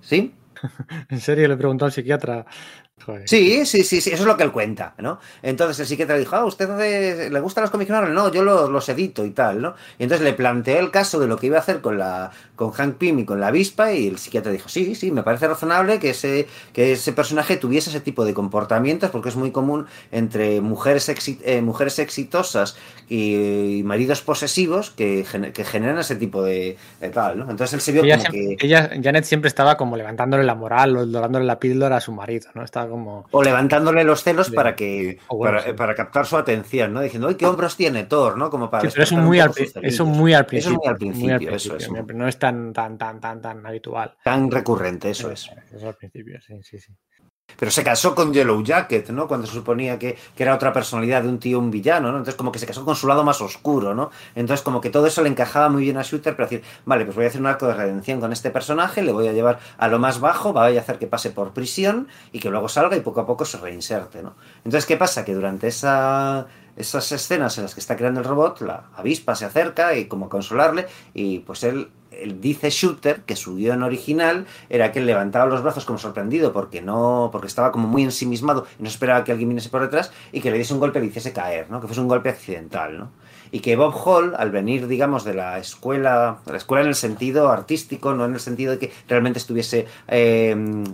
¿Sí? 0.00 0.34
¿En 1.08 1.20
serio 1.20 1.46
le 1.46 1.56
preguntó 1.56 1.84
al 1.84 1.92
psiquiatra? 1.92 2.44
Sí, 3.26 3.66
sí, 3.66 3.84
sí, 3.84 4.00
sí, 4.00 4.10
eso 4.10 4.22
es 4.22 4.26
lo 4.26 4.36
que 4.36 4.44
él 4.44 4.52
cuenta, 4.52 4.94
¿no? 4.98 5.18
Entonces 5.42 5.78
el 5.80 5.86
psiquiatra 5.86 6.16
dijo, 6.16 6.36
ah, 6.36 6.44
¿usted 6.46 6.70
hace, 6.70 7.28
le 7.28 7.40
gustan 7.40 7.62
los 7.62 7.88
Marvel? 7.90 8.14
No, 8.14 8.32
yo 8.32 8.42
los, 8.42 8.70
los, 8.70 8.88
edito 8.88 9.26
y 9.26 9.30
tal, 9.30 9.60
¿no? 9.60 9.74
Y 9.98 10.04
entonces 10.04 10.24
le 10.24 10.32
planteé 10.32 10.78
el 10.78 10.90
caso 10.90 11.20
de 11.20 11.26
lo 11.26 11.36
que 11.36 11.48
iba 11.48 11.58
a 11.58 11.60
hacer 11.60 11.82
con 11.82 11.98
la 11.98 12.30
con 12.56 12.70
Hank 12.72 12.96
Pym 12.96 13.18
y 13.18 13.24
con 13.24 13.40
la 13.40 13.48
avispa 13.48 13.92
y 13.92 14.06
el 14.06 14.18
psiquiatra 14.18 14.52
dijo, 14.52 14.68
sí, 14.68 14.94
sí, 14.94 15.10
me 15.10 15.22
parece 15.22 15.48
razonable 15.48 15.98
que 15.98 16.10
ese, 16.10 16.46
que 16.72 16.92
ese 16.92 17.12
personaje 17.12 17.56
tuviese 17.56 17.90
ese 17.90 18.00
tipo 18.00 18.24
de 18.24 18.34
comportamientos 18.34 19.10
porque 19.10 19.28
es 19.28 19.36
muy 19.36 19.50
común 19.50 19.86
entre 20.12 20.60
mujeres, 20.60 21.08
exi 21.08 21.38
eh, 21.44 21.62
mujeres 21.62 21.98
exitosas 21.98 22.76
y, 23.08 23.78
y, 23.78 23.82
maridos 23.82 24.22
posesivos 24.22 24.90
que, 24.90 25.24
que 25.52 25.64
generan 25.64 25.98
ese 25.98 26.16
tipo 26.16 26.42
de, 26.42 26.76
de, 27.00 27.08
tal, 27.10 27.38
¿no? 27.38 27.50
Entonces 27.50 27.74
él 27.74 27.80
se 27.80 27.92
vio 27.92 28.04
ella 28.04 28.18
como 28.18 28.30
siempre, 28.30 28.56
que... 28.56 28.66
Ella, 28.66 28.90
Janet 29.02 29.24
siempre 29.24 29.48
estaba 29.48 29.76
como 29.76 29.96
levantándole 29.96 30.44
la 30.44 30.54
moral 30.54 30.96
o 30.96 31.06
dorándole 31.06 31.44
la 31.44 31.58
píldora 31.58 31.96
a 31.96 32.00
su 32.00 32.12
marido, 32.12 32.50
¿no? 32.54 32.62
Estaba 32.62 32.88
como... 32.88 33.26
O 33.30 33.42
levantándole 33.42 34.04
los 34.04 34.22
celos 34.22 34.50
de... 34.50 34.56
para 34.56 34.76
que 34.76 35.18
bueno, 35.28 35.58
para, 35.58 35.62
sí. 35.62 35.72
para, 35.72 35.94
captar 35.94 36.26
su 36.26 36.36
atención, 36.36 36.92
¿no? 36.92 37.00
Diciendo, 37.00 37.28
¡ay, 37.28 37.34
qué 37.36 37.46
hombros 37.46 37.76
tiene 37.76 38.04
Thor! 38.04 38.34
¿no? 38.36 38.50
Como 38.50 38.70
para 38.70 38.82
sí, 38.82 38.88
pero 38.92 39.04
eso 39.04 39.16
muy, 39.16 39.40
al, 39.40 39.52
eso 39.82 40.06
muy 40.06 40.34
al 40.34 40.46
principio. 40.46 40.68
Eso 40.68 40.80
muy 40.80 40.86
al 40.86 40.96
principio, 40.96 41.18
muy 41.18 41.32
al 41.32 41.38
principio 41.38 41.56
eso 41.56 41.76
es. 41.76 41.90
No 42.14 42.28
es 42.28 42.38
tan, 42.44 42.74
tan, 42.74 42.98
tan, 42.98 43.20
tan, 43.20 43.40
tan 43.40 43.66
habitual. 43.66 44.16
Tan 44.22 44.50
recurrente, 44.50 45.08
eso 45.08 45.30
es. 45.30 45.50
Eso 45.72 45.88
al 45.88 45.94
principio, 45.94 46.38
sí, 46.42 46.62
sí, 46.62 46.78
sí. 46.78 46.92
Pero 47.58 47.70
se 47.70 47.84
casó 47.84 48.14
con 48.14 48.32
Yellow 48.34 48.62
Jacket, 48.62 49.10
¿no? 49.10 49.28
Cuando 49.28 49.46
se 49.46 49.52
suponía 49.52 49.98
que, 49.98 50.16
que, 50.34 50.42
era 50.42 50.54
otra 50.54 50.72
personalidad 50.72 51.22
de 51.22 51.28
un 51.28 51.38
tío, 51.38 51.58
un 51.58 51.70
villano, 51.70 52.10
¿no? 52.10 52.18
Entonces 52.18 52.34
como 52.34 52.50
que 52.50 52.58
se 52.58 52.66
casó 52.66 52.84
con 52.84 52.96
su 52.96 53.06
lado 53.06 53.22
más 53.22 53.40
oscuro, 53.40 53.94
¿no? 53.94 54.10
Entonces 54.34 54.62
como 54.62 54.80
que 54.80 54.90
todo 54.90 55.06
eso 55.06 55.22
le 55.22 55.28
encajaba 55.28 55.68
muy 55.68 55.84
bien 55.84 55.96
a 55.96 56.02
Shooter 56.02 56.36
para 56.36 56.48
decir, 56.48 56.64
vale, 56.84 57.04
pues 57.04 57.16
voy 57.16 57.26
a 57.26 57.28
hacer 57.28 57.40
un 57.40 57.46
arco 57.46 57.66
de 57.66 57.74
redención 57.74 58.20
con 58.20 58.32
este 58.32 58.50
personaje, 58.50 59.02
le 59.02 59.12
voy 59.12 59.28
a 59.28 59.32
llevar 59.32 59.60
a 59.78 59.88
lo 59.88 59.98
más 59.98 60.20
bajo, 60.20 60.52
voy 60.52 60.76
a 60.76 60.80
hacer 60.80 60.98
que 60.98 61.06
pase 61.06 61.30
por 61.30 61.52
prisión 61.52 62.08
y 62.32 62.40
que 62.40 62.50
luego 62.50 62.68
salga 62.68 62.96
y 62.96 63.00
poco 63.00 63.20
a 63.20 63.26
poco 63.26 63.44
se 63.44 63.58
reinserte, 63.58 64.22
¿no? 64.22 64.34
Entonces, 64.58 64.86
¿qué 64.86 64.96
pasa? 64.96 65.24
Que 65.24 65.34
durante 65.34 65.68
esa 65.68 66.46
esas 66.76 67.10
escenas 67.12 67.56
en 67.58 67.64
las 67.64 67.74
que 67.74 67.80
está 67.80 67.96
creando 67.96 68.20
el 68.20 68.26
robot, 68.26 68.60
la 68.60 68.84
avispa 68.96 69.34
se 69.34 69.44
acerca 69.44 69.96
y 69.96 70.06
como 70.06 70.28
consolarle 70.28 70.86
y 71.12 71.40
pues 71.40 71.62
él 71.64 71.88
él 72.20 72.40
dice 72.40 72.70
Shooter 72.70 73.22
que 73.22 73.36
su 73.36 73.56
guion 73.56 73.82
original 73.82 74.46
era 74.68 74.92
que 74.92 75.00
él 75.00 75.06
levantaba 75.06 75.46
los 75.46 75.62
brazos 75.62 75.84
como 75.84 75.98
sorprendido 75.98 76.52
porque 76.52 76.82
no 76.82 77.30
porque 77.32 77.46
estaba 77.46 77.72
como 77.72 77.88
muy 77.88 78.02
ensimismado 78.02 78.66
y 78.78 78.82
no 78.82 78.88
esperaba 78.88 79.24
que 79.24 79.32
alguien 79.32 79.48
viniese 79.48 79.68
por 79.68 79.82
detrás 79.82 80.12
y 80.32 80.40
que 80.40 80.50
le 80.50 80.58
diese 80.58 80.74
un 80.74 80.80
golpe 80.80 80.98
y 80.98 81.02
le 81.02 81.08
hiciese 81.08 81.32
caer, 81.32 81.70
¿no? 81.70 81.80
Que 81.80 81.86
fuese 81.86 82.00
un 82.00 82.08
golpe 82.08 82.28
accidental, 82.28 82.98
¿no? 82.98 83.10
Y 83.50 83.60
que 83.60 83.76
Bob 83.76 83.94
Hall, 84.04 84.34
al 84.36 84.50
venir, 84.50 84.86
digamos, 84.86 85.24
de 85.24 85.34
la 85.34 85.58
escuela, 85.58 86.38
de 86.44 86.52
la 86.52 86.58
escuela 86.58 86.82
en 86.82 86.88
el 86.88 86.94
sentido 86.94 87.48
artístico, 87.48 88.14
no 88.14 88.24
en 88.24 88.34
el 88.34 88.40
sentido 88.40 88.72
de 88.72 88.78
que 88.78 88.92
realmente 89.08 89.38
estuviese, 89.38 89.86
eh, 90.08 90.84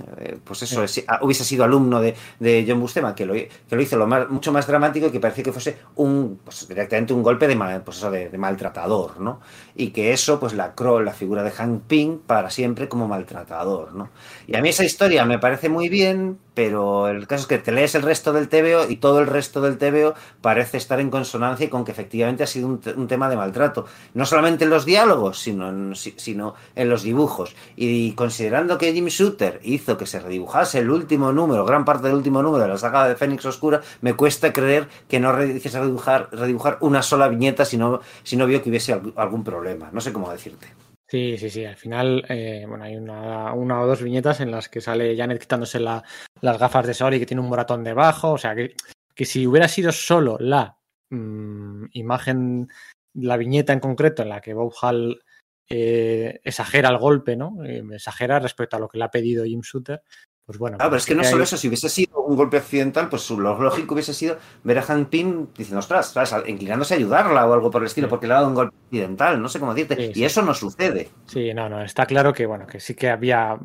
pues 0.45 0.63
eso, 0.63 0.87
sí. 0.87 1.05
hubiese 1.23 1.45
sido 1.45 1.65
alumno 1.65 2.01
de, 2.01 2.15
de 2.39 2.65
John 2.67 2.81
Bustema, 2.81 3.15
que 3.15 3.27
lo, 3.27 3.35
que 3.35 3.51
lo 3.71 3.81
hizo 3.81 3.97
lo 3.97 4.07
más, 4.07 4.29
mucho 4.29 4.53
más 4.53 4.67
dramático 4.67 5.07
y 5.07 5.11
que 5.11 5.21
parecía 5.21 5.45
que 5.45 5.53
fuese 5.53 5.79
un, 5.97 6.41
pues 6.45 6.69
directamente 6.69 7.13
un 7.13 7.23
golpe 7.23 7.47
de, 7.47 7.57
mal, 7.57 7.83
pues 7.83 7.99
eso, 7.99 8.11
de, 8.11 8.29
de, 8.29 8.39
maltratador, 8.39 9.21
¿no? 9.21 9.41
Y 9.75 9.91
que 9.91 10.13
eso, 10.13 10.39
pues 10.41 10.53
la, 10.53 10.75
la 11.05 11.13
figura 11.13 11.43
de 11.43 11.51
Hank 11.51 11.83
Pym 11.87 12.19
para 12.19 12.51
siempre 12.51 12.89
como 12.89 13.09
maltratador, 13.09 13.95
¿no? 13.95 14.11
Y 14.47 14.57
a 14.57 14.63
mí 14.63 14.69
esa 14.69 14.85
historia 14.85 15.25
me 15.25 15.39
parece 15.39 15.69
muy 15.69 15.89
bien, 15.89 16.39
pero 16.55 17.09
el 17.09 17.27
caso 17.27 17.43
es 17.43 17.47
que 17.47 17.59
te 17.59 17.73
lees 17.73 17.95
el 17.95 18.03
resto 18.03 18.33
del 18.33 18.49
TVO 18.49 18.91
y 18.91 18.97
todo 18.97 19.21
el 19.21 19.27
resto 19.27 19.61
del 19.61 19.79
TVO 19.79 20.15
parece 20.41 20.77
estar 20.77 21.01
en 21.01 21.11
consonancia 21.11 21.71
con 21.71 21.85
que 21.85 21.93
efectivamente 21.93 22.43
ha 22.43 22.47
sido 22.47 22.67
un, 22.67 22.81
un 22.97 23.09
tema 23.09 23.29
de 23.29 23.37
maltrato. 23.37 23.87
No 24.15 24.27
solamente 24.27 24.65
en 24.65 24.71
los 24.71 24.85
diálogos, 24.85 25.39
sino 25.39 25.69
en, 25.69 25.95
sino 25.95 26.55
en 26.75 26.89
los 26.89 27.03
dibujos. 27.03 27.55
Y 27.77 28.13
considerando 28.13 28.79
que 28.79 28.93
Jim 28.93 29.07
Shooter 29.07 29.61
hizo 29.63 29.97
que 29.97 30.07
se 30.07 30.21
redibujase 30.21 30.81
el 30.81 30.91
último 30.91 31.33
número, 31.33 31.65
gran 31.65 31.85
parte 31.85 32.09
del 32.09 32.17
último 32.17 32.43
número 32.43 32.65
de 32.65 32.71
la 32.71 32.79
saga 32.79 33.09
de 33.09 33.17
Fénix 33.17 33.45
Oscura, 33.45 33.81
me 34.01 34.15
cuesta 34.15 34.53
creer 34.53 34.89
que 35.09 35.21
no 35.21 35.43
hiciese 35.43 35.81
redibujar, 35.81 36.29
redibujar 36.33 36.79
una 36.81 37.03
sola 37.03 37.29
viñeta 37.29 37.65
si 37.65 37.77
no, 37.77 38.01
si 38.23 38.37
no 38.37 38.47
vio 38.47 38.63
que 38.63 38.71
hubiese 38.71 39.01
algún 39.17 39.45
problema. 39.45 39.91
No 39.93 40.01
sé 40.01 40.13
cómo 40.13 40.31
decirte. 40.31 40.69
Sí, 41.11 41.37
sí, 41.39 41.51
sí. 41.51 41.65
Al 41.65 41.75
final, 41.77 42.25
eh, 42.29 42.65
bueno, 42.69 42.85
hay 42.85 42.95
una, 42.95 43.53
una, 43.53 43.81
o 43.81 43.87
dos 43.87 44.01
viñetas 44.01 44.39
en 44.41 44.53
las 44.53 44.69
que 44.69 44.81
sale 44.81 45.17
Janet 45.17 45.41
quitándose 45.41 45.81
la, 45.81 46.05
las 46.41 46.57
gafas 46.57 46.87
de 46.87 46.95
sol 46.95 47.15
y 47.15 47.19
que 47.19 47.27
tiene 47.27 47.41
un 47.43 47.49
moratón 47.49 47.83
debajo. 47.83 48.33
O 48.33 48.39
sea, 48.39 48.55
que, 48.55 48.77
si 49.25 49.45
hubiera 49.45 49.67
sido 49.67 49.91
solo 49.91 50.37
la 50.39 50.79
mmm, 51.11 51.87
imagen, 51.95 52.69
la 53.15 53.37
viñeta 53.37 53.73
en 53.73 53.81
concreto 53.81 54.23
en 54.23 54.29
la 54.29 54.41
que 54.41 54.55
Bob 54.55 54.73
Hall 54.81 55.21
eh, 55.69 56.41
exagera 56.45 56.91
el 56.91 56.99
golpe, 56.99 57.35
¿no? 57.35 57.65
Eh, 57.65 57.83
exagera 57.93 58.39
respecto 58.39 58.77
a 58.77 58.81
lo 58.81 58.89
que 58.89 58.99
le 58.99 59.05
ha 59.05 59.11
pedido 59.11 59.45
Jim 59.45 59.63
Shooter. 59.63 60.03
Pues 60.51 60.59
bueno. 60.59 60.79
Claro, 60.79 60.91
pero 60.91 60.99
es 60.99 61.07
que 61.07 61.15
no 61.15 61.23
solo 61.23 61.45
eso, 61.45 61.57
si 61.57 61.69
hubiese 61.69 61.89
sido 61.89 62.25
un 62.25 62.35
golpe 62.35 62.57
accidental, 62.57 63.09
pues 63.09 63.31
lo 63.31 63.57
lógico 63.63 63.95
hubiese 63.95 64.13
sido 64.13 64.37
ver 64.65 64.79
a 64.79 64.83
Hank 64.83 65.09
Pym 65.09 65.47
diciendo, 65.57 65.79
ostras, 65.79 66.13
inclinándose 66.45 66.95
a 66.95 66.97
ayudarla 66.97 67.47
o 67.47 67.53
algo 67.53 67.71
por 67.71 67.83
el 67.83 67.87
estilo, 67.87 68.09
sí. 68.09 68.11
porque 68.11 68.27
le 68.27 68.33
ha 68.33 68.39
dado 68.39 68.49
un 68.49 68.57
golpe 68.57 68.75
accidental, 68.87 69.41
no 69.41 69.49
sé 69.49 69.61
cómo 69.61 69.73
decirte. 69.73 69.95
Sí, 69.95 70.11
y 70.11 70.15
sí. 70.15 70.25
eso 70.25 70.43
no 70.43 70.53
sucede. 70.53 71.09
Sí, 71.27 71.55
no, 71.55 71.69
no, 71.69 71.85
está 71.85 72.05
claro 72.05 72.33
que, 72.33 72.47
bueno, 72.47 72.67
que 72.67 72.81
sí 72.81 72.97
que 72.97 73.11
había 73.11 73.61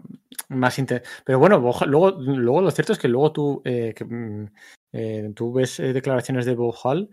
más 0.49 0.77
inter... 0.77 1.01
Pero 1.25 1.39
bueno, 1.39 1.57
luego, 1.87 2.11
luego 2.19 2.61
lo 2.61 2.69
cierto 2.69 2.93
es 2.93 2.99
que 2.99 3.07
luego 3.07 3.31
tú, 3.31 3.63
eh, 3.65 3.95
que, 3.95 4.05
eh, 4.93 5.31
tú 5.33 5.53
ves 5.53 5.79
eh, 5.79 5.91
declaraciones 5.91 6.45
de 6.45 6.53
Bob 6.53 6.75
Hall 6.83 7.09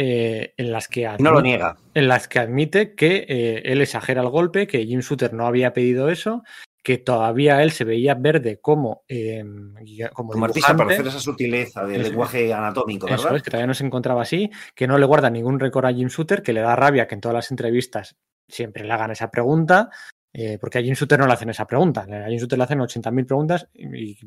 eh, 0.00 0.54
en 0.56 0.70
las 0.70 0.86
que 0.86 1.08
admite, 1.08 1.24
no 1.24 1.32
lo 1.32 1.42
niega. 1.42 1.76
En 1.92 2.06
las 2.06 2.28
que 2.28 2.38
admite 2.38 2.94
que 2.94 3.26
eh, 3.28 3.62
él 3.64 3.82
exagera 3.82 4.22
el 4.22 4.28
golpe, 4.28 4.68
que 4.68 4.86
Jim 4.86 5.00
Shooter 5.00 5.34
no 5.34 5.44
había 5.44 5.72
pedido 5.72 6.08
eso, 6.08 6.44
que 6.88 6.96
todavía 6.96 7.62
él 7.62 7.70
se 7.70 7.84
veía 7.84 8.14
verde 8.14 8.60
como, 8.62 9.04
eh, 9.08 9.44
como, 10.14 10.32
como 10.32 10.46
artista 10.46 10.74
para 10.74 10.94
hacer 10.94 11.06
esa 11.06 11.20
sutileza 11.20 11.84
del 11.84 12.00
eso, 12.00 12.08
lenguaje 12.08 12.50
anatómico, 12.50 13.04
¿verdad? 13.04 13.26
Eso 13.26 13.36
es, 13.36 13.42
que 13.42 13.50
todavía 13.50 13.66
no 13.66 13.74
se 13.74 13.84
encontraba 13.84 14.22
así, 14.22 14.50
que 14.74 14.86
no 14.86 14.96
le 14.96 15.04
guarda 15.04 15.28
ningún 15.28 15.60
récord 15.60 15.84
a 15.84 15.92
Jim 15.92 16.08
Shooter, 16.08 16.42
que 16.42 16.54
le 16.54 16.62
da 16.62 16.74
rabia 16.76 17.06
que 17.06 17.14
en 17.14 17.20
todas 17.20 17.34
las 17.34 17.50
entrevistas 17.50 18.16
siempre 18.48 18.84
le 18.84 18.92
hagan 18.94 19.10
esa 19.10 19.30
pregunta, 19.30 19.90
eh, 20.32 20.56
porque 20.58 20.78
a 20.78 20.82
Jim 20.82 20.94
Shooter 20.94 21.18
no 21.18 21.26
le 21.26 21.34
hacen 21.34 21.50
esa 21.50 21.66
pregunta. 21.66 22.06
A 22.08 22.28
Jim 22.30 22.38
Shooter 22.38 22.56
le 22.56 22.64
hacen 22.64 22.78
80.000 22.78 23.26
preguntas 23.26 23.68
y, 23.74 24.12
y, 24.12 24.18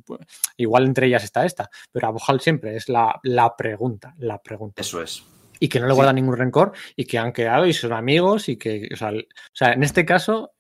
igual 0.58 0.86
entre 0.86 1.08
ellas 1.08 1.24
está 1.24 1.44
esta, 1.44 1.68
pero 1.92 2.10
a 2.10 2.12
Bohal 2.12 2.42
siempre 2.42 2.76
es 2.76 2.90
la, 2.90 3.20
la 3.24 3.56
pregunta, 3.56 4.14
la 4.20 4.40
pregunta. 4.40 4.84
Eso 4.84 5.02
es 5.02 5.24
y 5.60 5.70
que 5.70 5.80
no 5.80 5.86
le 5.88 5.94
guarda 5.94 6.12
sí. 6.12 6.16
ningún 6.16 6.38
rencor 6.38 6.74
y 6.96 7.06
que 7.06 7.20
han 7.20 7.32
quedado 7.32 7.68
y 7.68 7.74
son 7.74 7.94
amigos 7.94 8.50
y 8.50 8.58
que, 8.58 8.90
o 8.92 8.96
sea, 8.96 9.12
o 9.12 9.54
sea, 9.54 9.74
en 9.74 9.84
este 9.84 10.06
caso 10.06 10.54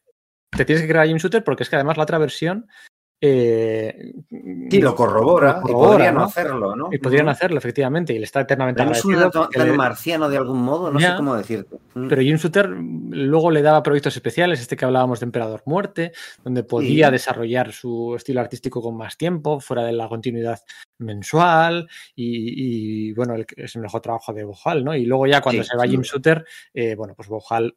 te 0.55 0.65
tienes 0.65 0.85
que 0.85 0.97
a 0.97 1.05
Jim 1.05 1.17
Shooter 1.17 1.43
porque 1.43 1.63
es 1.63 1.69
que 1.69 1.75
además 1.75 1.97
la 1.97 2.03
otra 2.03 2.17
versión 2.17 2.67
eh, 3.23 4.13
sí, 4.71 4.81
lo 4.81 4.95
corrobora, 4.95 5.57
lo 5.57 5.61
corrobora 5.61 5.69
y 5.69 5.73
podrían 5.91 6.15
¿no? 6.15 6.23
hacerlo, 6.23 6.75
¿no? 6.75 6.89
Y 6.91 6.97
podrían 6.97 7.29
hacerlo, 7.29 7.59
efectivamente, 7.59 8.13
y 8.13 8.17
le 8.17 8.25
está 8.25 8.41
eternamente 8.41 8.81
pero 8.81 8.93
es 8.93 9.05
un 9.05 9.49
tan 9.51 9.67
le... 9.67 9.73
marciano 9.73 10.27
de 10.27 10.37
algún 10.37 10.63
modo, 10.63 10.91
no 10.91 10.99
sé 10.99 11.13
cómo 11.15 11.35
decirte. 11.35 11.77
Mm. 11.93 12.07
Pero 12.07 12.21
Jim 12.23 12.37
Shooter 12.37 12.67
luego 12.67 13.51
le 13.51 13.61
daba 13.61 13.83
proyectos 13.83 14.15
especiales, 14.15 14.59
este 14.59 14.75
que 14.75 14.85
hablábamos 14.85 15.19
de 15.19 15.25
Emperador 15.25 15.61
Muerte, 15.67 16.13
donde 16.43 16.63
podía 16.63 17.07
sí. 17.07 17.11
desarrollar 17.11 17.71
su 17.73 18.15
estilo 18.15 18.41
artístico 18.41 18.81
con 18.81 18.97
más 18.97 19.15
tiempo, 19.17 19.59
fuera 19.59 19.83
de 19.83 19.93
la 19.93 20.09
continuidad 20.09 20.59
mensual, 20.97 21.87
y, 22.15 23.09
y 23.09 23.13
bueno, 23.13 23.35
el, 23.35 23.45
es 23.55 23.75
el 23.75 23.83
mejor 23.83 24.01
trabajo 24.01 24.33
de 24.33 24.45
Bohal, 24.45 24.83
¿no? 24.83 24.95
Y 24.95 25.05
luego 25.05 25.27
ya 25.27 25.41
cuando 25.41 25.61
sí, 25.61 25.69
se 25.69 25.77
va 25.77 25.85
Jim 25.85 26.01
Shooter, 26.01 26.43
eh, 26.73 26.95
bueno, 26.95 27.13
pues 27.13 27.27
Bohal 27.27 27.75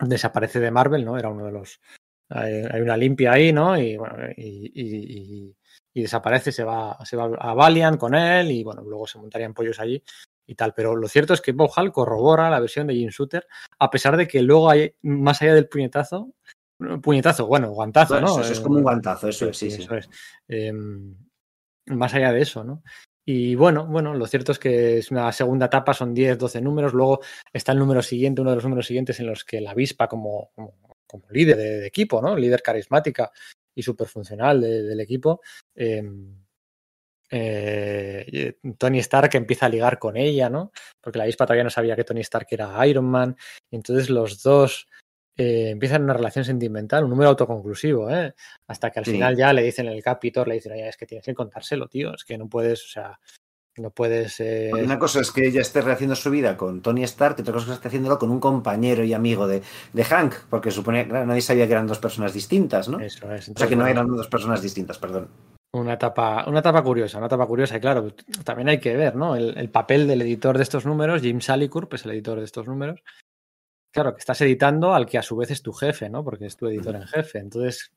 desaparece 0.00 0.60
de 0.60 0.70
Marvel, 0.70 1.04
¿no? 1.04 1.18
Era 1.18 1.28
uno 1.28 1.46
de 1.46 1.52
los 1.52 1.80
hay, 2.28 2.64
hay 2.70 2.80
una 2.80 2.96
limpia 2.96 3.32
ahí, 3.32 3.52
¿no? 3.52 3.78
Y, 3.78 3.96
bueno, 3.96 4.16
y, 4.36 4.72
y, 4.74 5.56
y, 5.94 6.02
desaparece, 6.02 6.52
se 6.52 6.64
va, 6.64 6.98
se 7.04 7.16
va 7.16 7.30
a 7.38 7.54
Valiant 7.54 7.98
con 7.98 8.14
él 8.14 8.50
y 8.50 8.64
bueno, 8.64 8.82
luego 8.82 9.06
se 9.06 9.18
montarían 9.18 9.54
pollos 9.54 9.80
allí 9.80 10.02
y 10.46 10.54
tal. 10.54 10.74
Pero 10.74 10.96
lo 10.96 11.08
cierto 11.08 11.34
es 11.34 11.40
que 11.40 11.52
Bob 11.52 11.70
Hall 11.76 11.92
corrobora 11.92 12.50
la 12.50 12.60
versión 12.60 12.86
de 12.86 12.94
Jim 12.94 13.08
Shooter, 13.08 13.46
a 13.78 13.90
pesar 13.90 14.16
de 14.16 14.26
que 14.26 14.42
luego 14.42 14.70
hay, 14.70 14.94
más 15.02 15.40
allá 15.40 15.54
del 15.54 15.68
puñetazo, 15.68 16.32
puñetazo, 17.02 17.46
bueno, 17.46 17.70
guantazo, 17.70 18.20
¿no? 18.20 18.40
Eso 18.40 18.52
es 18.52 18.60
como 18.60 18.76
un 18.76 18.82
guantazo, 18.82 19.28
eso 19.28 19.48
es, 19.48 19.56
sí, 19.56 19.70
sí. 19.70 19.82
Eso 19.82 19.96
es. 19.96 20.08
Eh, 20.48 20.72
más 21.86 22.12
allá 22.14 22.32
de 22.32 22.42
eso, 22.42 22.64
¿no? 22.64 22.82
Y 23.28 23.56
bueno, 23.56 23.86
bueno, 23.86 24.14
lo 24.14 24.26
cierto 24.28 24.52
es 24.52 24.58
que 24.60 24.98
es 24.98 25.10
una 25.10 25.32
segunda 25.32 25.66
etapa, 25.66 25.92
son 25.92 26.14
10, 26.14 26.38
12 26.38 26.60
números. 26.60 26.92
Luego 26.92 27.20
está 27.52 27.72
el 27.72 27.78
número 27.80 28.00
siguiente, 28.00 28.40
uno 28.40 28.50
de 28.50 28.56
los 28.56 28.64
números 28.64 28.86
siguientes 28.86 29.18
en 29.18 29.26
los 29.26 29.44
que 29.44 29.60
la 29.60 29.72
avispa 29.72 30.06
como, 30.06 30.52
como 30.54 31.24
líder 31.30 31.56
de, 31.56 31.86
equipo, 31.88 32.22
¿no? 32.22 32.36
Líder 32.36 32.62
carismática 32.62 33.32
y 33.74 33.82
súper 33.82 34.06
funcional 34.06 34.60
de, 34.60 34.84
del 34.84 35.00
equipo. 35.00 35.40
Eh, 35.74 36.04
eh, 37.28 38.58
Tony 38.78 39.00
Stark 39.00 39.34
empieza 39.34 39.66
a 39.66 39.70
ligar 39.70 39.98
con 39.98 40.16
ella, 40.16 40.48
¿no? 40.48 40.70
Porque 41.00 41.18
la 41.18 41.24
avispa 41.24 41.46
todavía 41.46 41.64
no 41.64 41.70
sabía 41.70 41.96
que 41.96 42.04
Tony 42.04 42.20
Stark 42.20 42.46
era 42.50 42.86
Iron 42.86 43.06
Man. 43.06 43.36
Y 43.70 43.74
entonces 43.74 44.08
los 44.08 44.40
dos 44.40 44.86
eh, 45.36 45.70
empiezan 45.70 46.02
una 46.04 46.14
relación 46.14 46.44
sentimental, 46.44 47.04
un 47.04 47.10
número 47.10 47.30
autoconclusivo, 47.30 48.10
¿eh? 48.10 48.34
Hasta 48.66 48.90
que 48.90 49.00
al 49.00 49.04
Sí. 49.04 49.12
final 49.12 49.36
ya 49.36 49.52
le 49.52 49.62
dicen 49.62 49.86
en 49.86 49.92
el 49.92 50.02
Capitor, 50.02 50.48
le 50.48 50.54
dicen, 50.54 50.72
oye, 50.72 50.88
es 50.88 50.96
que 50.96 51.06
tienes 51.06 51.24
que 51.24 51.34
contárselo, 51.34 51.88
tío, 51.88 52.14
es 52.14 52.24
que 52.24 52.38
no 52.38 52.48
puedes, 52.48 52.84
o 52.84 52.88
sea, 52.88 53.20
no 53.78 53.90
puedes... 53.90 54.40
eh, 54.40 54.70
Una 54.72 54.98
cosa 54.98 55.20
es 55.20 55.30
que 55.30 55.46
ella 55.46 55.60
esté 55.60 55.82
rehaciendo 55.82 56.16
su 56.16 56.30
vida 56.30 56.56
con 56.56 56.80
Tony 56.80 57.02
Stark, 57.04 57.36
y 57.38 57.42
otra 57.42 57.52
cosa 57.52 57.64
es 57.64 57.68
que 57.68 57.74
esté 57.74 57.88
haciéndolo 57.88 58.18
con 58.18 58.30
un 58.30 58.40
compañero 58.40 59.04
y 59.04 59.12
amigo 59.12 59.46
de, 59.46 59.62
de 59.92 60.04
Hank, 60.04 60.34
porque 60.48 60.70
supone, 60.70 61.06
claro, 61.06 61.26
nadie 61.26 61.42
sabía 61.42 61.66
que 61.66 61.72
eran 61.72 61.86
dos 61.86 61.98
personas 61.98 62.32
distintas, 62.32 62.88
¿no? 62.88 62.98
Eso 63.00 63.30
es. 63.32 63.50
O 63.50 63.52
sea 63.54 63.68
que 63.68 63.76
no 63.76 63.86
eran 63.86 64.06
dos 64.08 64.28
personas 64.28 64.62
distintas, 64.62 64.98
perdón. 64.98 65.28
Una 65.74 65.92
etapa, 65.94 66.46
una 66.48 66.60
etapa 66.60 66.82
curiosa, 66.82 67.18
una 67.18 67.26
etapa 67.26 67.46
curiosa. 67.46 67.76
Y 67.76 67.80
claro, 67.80 68.14
también 68.44 68.70
hay 68.70 68.80
que 68.80 68.96
ver, 68.96 69.14
¿no? 69.14 69.36
El, 69.36 69.58
el 69.58 69.68
papel 69.68 70.06
del 70.06 70.22
editor 70.22 70.56
de 70.56 70.62
estos 70.62 70.86
números, 70.86 71.20
Jim 71.20 71.42
Salicourp, 71.42 71.92
es 71.92 72.06
el 72.06 72.12
editor 72.12 72.38
de 72.38 72.46
estos 72.46 72.66
números. 72.66 73.02
Claro, 73.92 74.14
que 74.14 74.20
estás 74.20 74.40
editando 74.42 74.94
al 74.94 75.06
que 75.06 75.18
a 75.18 75.22
su 75.22 75.36
vez 75.36 75.50
es 75.50 75.62
tu 75.62 75.72
jefe, 75.72 76.10
¿no? 76.10 76.22
Porque 76.22 76.46
es 76.46 76.56
tu 76.56 76.66
editor 76.66 76.96
en 76.96 77.06
jefe. 77.06 77.38
Entonces, 77.38 77.92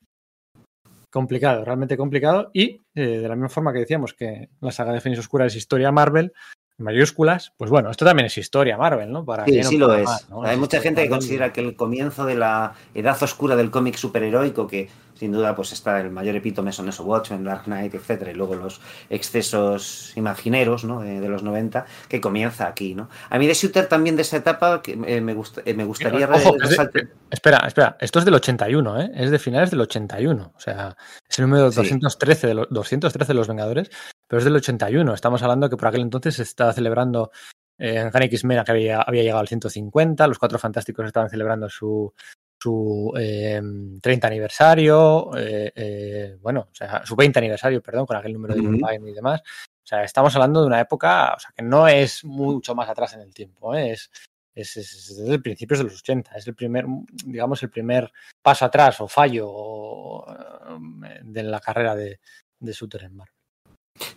complicado, 1.10 1.66
realmente 1.66 1.98
complicado. 1.98 2.52
Y 2.54 2.82
eh, 2.96 3.20
de 3.20 3.28
la 3.28 3.36
misma 3.36 3.50
forma 3.50 3.74
que 3.74 3.80
decíamos 3.80 4.14
que 4.14 4.50
la 4.62 4.72
saga 4.72 4.94
de 4.94 5.02
Fénix 5.02 5.20
Oscura 5.20 5.46
es 5.46 5.56
historia 5.56 5.92
Marvel, 5.92 6.34
en 6.78 6.86
mayúsculas, 6.86 7.54
pues 7.58 7.70
bueno, 7.70 7.92
esto 7.92 8.06
también 8.06 8.28
es 8.28 8.38
historia 8.38 8.78
Marvel, 8.78 9.12
¿no? 9.12 9.26
Para 9.26 9.46
Sí, 9.46 9.64
sí 9.64 9.78
lo 9.78 9.94
es. 9.94 10.10
Hay 10.44 10.54
Es 10.54 10.58
mucha 10.58 10.80
gente 10.80 11.04
que 11.04 11.10
considera 11.10 11.52
que 11.52 11.62
el 11.62 11.76
comienzo 11.76 12.26
de 12.26 12.36
la 12.36 12.74
edad 12.94 13.22
oscura 13.22 13.56
del 13.56 13.70
cómic 13.70 13.96
superheroico, 13.96 14.66
que 14.66 14.88
sin 15.20 15.34
duda 15.34 15.54
pues 15.56 15.74
está 15.74 16.00
el 16.00 16.10
mayor 16.12 16.36
epítome 16.36 16.72
son 16.72 16.88
eso, 16.88 17.04
Watchmen, 17.04 17.44
Dark 17.44 17.66
Knight, 17.66 17.94
etcétera, 17.94 18.32
y 18.32 18.36
luego 18.36 18.56
los 18.56 18.80
excesos 19.10 20.14
imagineros 20.16 20.86
¿no? 20.86 21.02
de, 21.02 21.20
de 21.20 21.28
los 21.30 21.44
90, 21.44 21.86
que 22.08 22.22
comienza 22.22 22.68
aquí, 22.68 22.96
¿no? 22.96 23.10
A 23.30 23.38
mí 23.38 23.46
de 23.48 23.54
Shooter 23.54 23.88
también 23.88 24.16
de 24.16 24.22
esa 24.22 24.38
etapa 24.38 24.82
que 24.82 24.94
eh, 24.94 25.22
me, 25.22 25.34
eh, 25.66 25.74
me 25.74 25.84
gustaría 25.84 26.30
Ojo, 26.30 26.56
de- 26.58 27.08
Espera, 27.30 27.60
espera, 27.68 27.98
esto 28.00 28.20
es 28.20 28.26
del 28.26 28.34
81, 28.36 29.02
¿eh? 29.02 29.12
Es 29.14 29.30
de 29.30 29.38
finales 29.40 29.70
del 29.72 29.82
81. 29.82 30.54
O 30.56 30.60
sea, 30.60 30.96
es 31.30 31.38
el 31.38 31.46
número 31.46 31.70
Sí. 31.72 31.78
213 31.78 32.48
de, 32.48 32.54
los 32.56 32.68
213 32.70 33.28
de 33.28 33.34
los 33.36 33.48
Vengadores, 33.48 33.90
pero 34.28 34.40
es 34.40 34.46
del 34.46 34.56
81. 34.56 35.14
Estamos 35.14 35.42
hablando 35.44 35.70
que 35.70 35.78
por 35.78 35.88
aquel 35.90 36.02
entonces 36.02 36.36
se 36.36 36.44
estaba 36.44 36.74
celebrando 36.74 37.32
eh, 37.78 37.98
en 38.00 38.10
Gan 38.10 38.24
X-Men, 38.24 38.64
que 38.64 38.72
había, 38.72 39.02
había 39.02 39.22
llegado 39.24 39.42
al 39.42 39.48
150, 39.48 40.28
los 40.28 40.40
Cuatro 40.40 40.58
Fantásticos 40.60 41.06
estaban 41.06 41.30
celebrando 41.30 41.70
su, 41.70 42.14
su 42.62 43.14
eh, 43.18 43.62
30 44.02 44.28
aniversario, 44.28 45.32
eh, 45.38 45.72
eh, 45.76 46.38
bueno, 46.42 46.68
o 46.72 46.76
sea, 46.76 47.06
su 47.06 47.16
20 47.16 47.40
aniversario, 47.40 47.82
perdón, 47.82 48.06
con 48.06 48.18
aquel 48.18 48.34
número 48.34 48.54
de 48.54 48.62
Ujú. 48.62 48.74
Irvine 48.74 49.12
y 49.12 49.14
demás. 49.14 49.42
O 49.42 49.88
sea, 49.90 50.04
estamos 50.04 50.36
hablando 50.36 50.62
de 50.62 50.68
una 50.68 50.82
época, 50.82 51.34
o 51.36 51.40
sea, 51.40 51.52
que 51.56 51.64
no 51.64 51.88
es 51.88 52.24
mucho 52.24 52.76
más 52.76 52.90
atrás 52.90 53.14
en 53.14 53.22
el 53.22 53.34
tiempo, 53.34 53.74
¿eh? 53.74 53.92
es, 53.92 54.12
es, 54.54 54.78
es, 54.78 54.94
es 54.94 55.18
desde 55.18 55.40
principios 55.40 55.80
de 55.80 55.86
los 55.86 56.00
80, 56.00 56.36
es 56.36 56.48
el 56.48 56.56
primer, 56.56 56.86
digamos, 57.26 57.64
el 57.64 57.70
primer 57.70 58.12
paso 58.42 58.66
atrás 58.66 59.00
o 59.02 59.08
fallo 59.08 59.48
o, 59.50 60.26
eh, 61.06 61.22
de 61.24 61.44
la 61.44 61.60
carrera 61.60 61.96
de, 61.96 62.20
de 62.60 62.74
Suter 62.74 63.04
en 63.04 63.16
Marvel. 63.16 63.39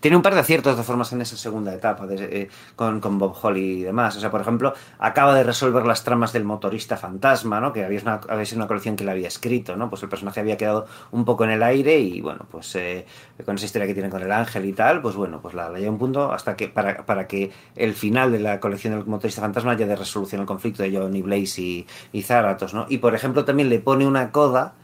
Tiene 0.00 0.16
un 0.16 0.22
par 0.22 0.34
de 0.34 0.40
aciertos 0.40 0.76
de 0.76 0.82
formas 0.84 1.12
en 1.12 1.22
esa 1.22 1.36
segunda 1.36 1.72
etapa 1.74 2.06
de- 2.06 2.42
eh, 2.42 2.48
con, 2.76 3.00
con 3.00 3.18
Bob 3.18 3.34
Holly 3.40 3.80
y 3.80 3.82
demás. 3.82 4.16
O 4.16 4.20
sea, 4.20 4.30
por 4.30 4.40
ejemplo, 4.40 4.74
acaba 4.98 5.34
de 5.34 5.42
resolver 5.42 5.84
las 5.86 6.04
tramas 6.04 6.32
del 6.32 6.44
motorista 6.44 6.96
fantasma, 6.96 7.60
¿no? 7.60 7.72
Que 7.72 7.84
había, 7.84 8.00
una, 8.00 8.20
había 8.28 8.44
sido 8.44 8.58
una 8.58 8.68
colección 8.68 8.94
que 8.96 9.04
le 9.04 9.10
había 9.10 9.26
escrito, 9.28 9.76
¿no? 9.76 9.88
Pues 9.90 10.02
el 10.02 10.08
personaje 10.08 10.38
había 10.40 10.56
quedado 10.56 10.86
un 11.10 11.24
poco 11.24 11.44
en 11.44 11.50
el 11.50 11.62
aire 11.64 11.98
y 11.98 12.20
bueno, 12.20 12.46
pues 12.50 12.74
eh, 12.76 13.06
con 13.44 13.56
esa 13.56 13.66
historia 13.66 13.86
que 13.88 13.94
tiene 13.94 14.08
con 14.10 14.22
el 14.22 14.30
ángel 14.30 14.64
y 14.66 14.72
tal, 14.72 15.02
pues 15.02 15.16
bueno, 15.16 15.40
pues 15.40 15.54
la, 15.54 15.68
la 15.68 15.78
lleva 15.78 15.90
un 15.92 15.98
punto 15.98 16.32
hasta 16.32 16.56
que 16.56 16.68
para, 16.68 17.04
para 17.04 17.26
que 17.26 17.50
el 17.74 17.94
final 17.94 18.30
de 18.30 18.38
la 18.38 18.60
colección 18.60 18.94
del 18.94 19.04
motorista 19.06 19.40
fantasma 19.40 19.72
haya 19.72 19.86
de 19.86 19.96
resolución 19.96 20.40
el 20.42 20.46
conflicto 20.46 20.82
de 20.84 20.96
Johnny 20.96 21.22
Blaze 21.22 21.60
y, 21.60 21.86
y 22.12 22.22
Zaratos, 22.22 22.72
¿no? 22.74 22.86
Y 22.88 22.98
por 22.98 23.14
ejemplo 23.16 23.44
también 23.44 23.68
le 23.68 23.80
pone 23.80 24.06
una 24.06 24.30
coda 24.30 24.74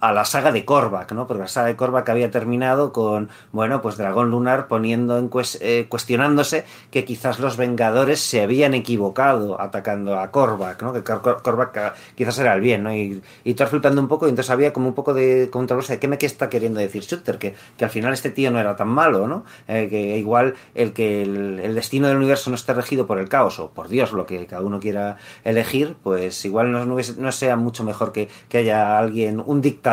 a 0.00 0.12
la 0.12 0.24
saga 0.24 0.52
de 0.52 0.64
Korvac, 0.64 1.12
¿no? 1.12 1.26
Porque 1.26 1.42
la 1.42 1.48
saga 1.48 1.66
de 1.68 1.76
Korvac 1.76 2.08
había 2.08 2.30
terminado 2.30 2.92
con, 2.92 3.30
bueno, 3.50 3.82
pues 3.82 3.96
Dragón 3.96 4.30
Lunar 4.30 4.68
poniendo 4.68 5.18
en 5.18 5.28
eh, 5.60 5.86
cuestionándose 5.88 6.64
que 6.90 7.04
quizás 7.04 7.40
los 7.40 7.56
Vengadores 7.56 8.20
se 8.20 8.42
habían 8.42 8.74
equivocado 8.74 9.60
atacando 9.60 10.18
a 10.20 10.30
Korvac, 10.30 10.82
¿no? 10.82 10.92
Que 10.92 11.02
Kor- 11.02 11.22
Kor- 11.22 11.42
Korvac 11.42 11.72
ca- 11.72 11.94
quizás 12.14 12.38
era 12.38 12.54
el 12.54 12.60
bien, 12.60 12.84
¿no? 12.84 12.94
Y, 12.94 13.22
y 13.42 13.54
todo 13.54 13.66
flipando 13.68 14.00
un 14.00 14.06
poco 14.08 14.26
y 14.26 14.30
entonces 14.30 14.50
había 14.50 14.72
como 14.72 14.86
un 14.88 14.94
poco 14.94 15.14
de 15.14 15.48
controversia 15.50 15.96
de 15.96 15.98
qué 16.00 16.06
me 16.06 16.16
qué 16.18 16.26
está 16.26 16.48
queriendo 16.48 16.78
decir 16.78 17.02
Shooter, 17.02 17.38
que, 17.38 17.54
que 17.76 17.84
al 17.84 17.90
final 17.90 18.12
este 18.12 18.30
tío 18.30 18.50
no 18.52 18.60
era 18.60 18.76
tan 18.76 18.88
malo, 18.88 19.26
¿no? 19.26 19.44
Eh, 19.66 19.88
que 19.90 20.16
igual 20.18 20.54
el 20.76 20.92
que 20.92 21.22
el, 21.22 21.74
destino 21.74 22.06
del 22.08 22.16
universo 22.18 22.50
no 22.50 22.56
esté 22.56 22.72
regido 22.72 23.06
por 23.06 23.18
el 23.18 23.28
caos 23.28 23.58
o 23.58 23.70
por 23.70 23.88
Dios, 23.88 24.12
lo 24.12 24.26
que 24.26 24.46
cada 24.46 24.62
uno 24.62 24.78
quiera 24.80 25.16
elegir, 25.44 25.96
pues 26.02 26.44
igual 26.44 26.70
no, 26.70 26.84
no 26.84 27.32
sea 27.32 27.56
mucho 27.56 27.82
mejor 27.84 28.12
que, 28.12 28.28
que 28.48 28.58
haya 28.58 28.98
alguien, 28.98 29.42
un 29.44 29.60
dictador, 29.60 29.87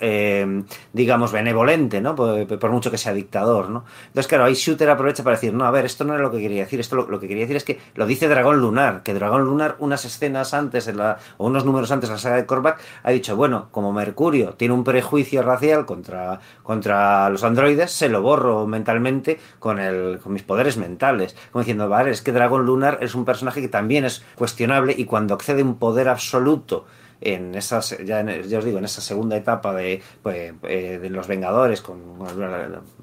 eh, 0.00 0.62
digamos, 0.92 1.32
benevolente, 1.32 2.00
¿no? 2.00 2.14
Por, 2.14 2.58
por 2.58 2.70
mucho 2.70 2.90
que 2.90 2.98
sea 2.98 3.12
dictador, 3.12 3.70
¿no? 3.70 3.84
Entonces, 4.06 4.26
claro, 4.26 4.44
ahí 4.44 4.54
Shooter 4.54 4.90
aprovecha 4.90 5.22
para 5.22 5.36
decir, 5.36 5.52
no, 5.52 5.64
a 5.64 5.70
ver, 5.70 5.84
esto 5.84 6.04
no 6.04 6.14
era 6.14 6.22
lo 6.22 6.30
que 6.30 6.40
quería 6.40 6.64
decir, 6.64 6.80
esto 6.80 6.96
lo, 6.96 7.20
que 7.20 7.28
quería 7.28 7.44
decir 7.44 7.56
es 7.56 7.64
que 7.64 7.78
lo 7.94 8.06
dice 8.06 8.28
Dragón 8.28 8.60
Lunar, 8.60 9.02
que 9.02 9.14
Dragón 9.14 9.44
Lunar, 9.44 9.76
unas 9.78 10.04
escenas 10.04 10.54
antes, 10.54 10.88
en 10.88 10.98
la, 10.98 11.18
o 11.36 11.46
unos 11.46 11.64
números 11.64 11.90
antes 11.90 12.08
de 12.08 12.14
la 12.14 12.20
saga 12.20 12.36
de 12.36 12.46
Korvac, 12.46 12.80
ha 13.02 13.10
dicho, 13.10 13.36
bueno, 13.36 13.68
como 13.70 13.92
Mercurio 13.92 14.54
tiene 14.54 14.74
un 14.74 14.84
prejuicio 14.84 15.42
racial 15.42 15.86
contra, 15.86 16.40
contra 16.62 17.28
los 17.30 17.44
androides, 17.44 17.92
se 17.92 18.08
lo 18.08 18.22
borro 18.22 18.66
mentalmente 18.66 19.38
con, 19.58 19.78
el, 19.78 20.18
con 20.22 20.32
mis 20.32 20.42
poderes 20.42 20.76
mentales. 20.76 21.36
Como 21.52 21.62
diciendo, 21.62 21.88
vale, 21.88 22.10
es 22.10 22.22
que 22.22 22.32
Dragón 22.32 22.66
Lunar 22.66 22.98
es 23.00 23.14
un 23.14 23.24
personaje 23.24 23.60
que 23.60 23.68
también 23.68 24.04
es 24.04 24.24
cuestionable 24.34 24.94
y 24.96 25.04
cuando 25.04 25.34
accede 25.34 25.62
un 25.62 25.78
poder 25.78 26.08
absoluto 26.08 26.86
en 27.20 27.54
esas 27.54 27.96
ya, 28.04 28.20
en- 28.20 28.42
ya 28.44 28.58
os 28.58 28.64
digo 28.64 28.78
en 28.78 28.84
esa 28.84 29.00
segunda 29.00 29.36
etapa 29.36 29.74
de, 29.74 30.00
pues, 30.22 30.52
eh, 30.62 30.98
de 31.00 31.10
los 31.10 31.26
Vengadores 31.26 31.80
con 31.80 31.98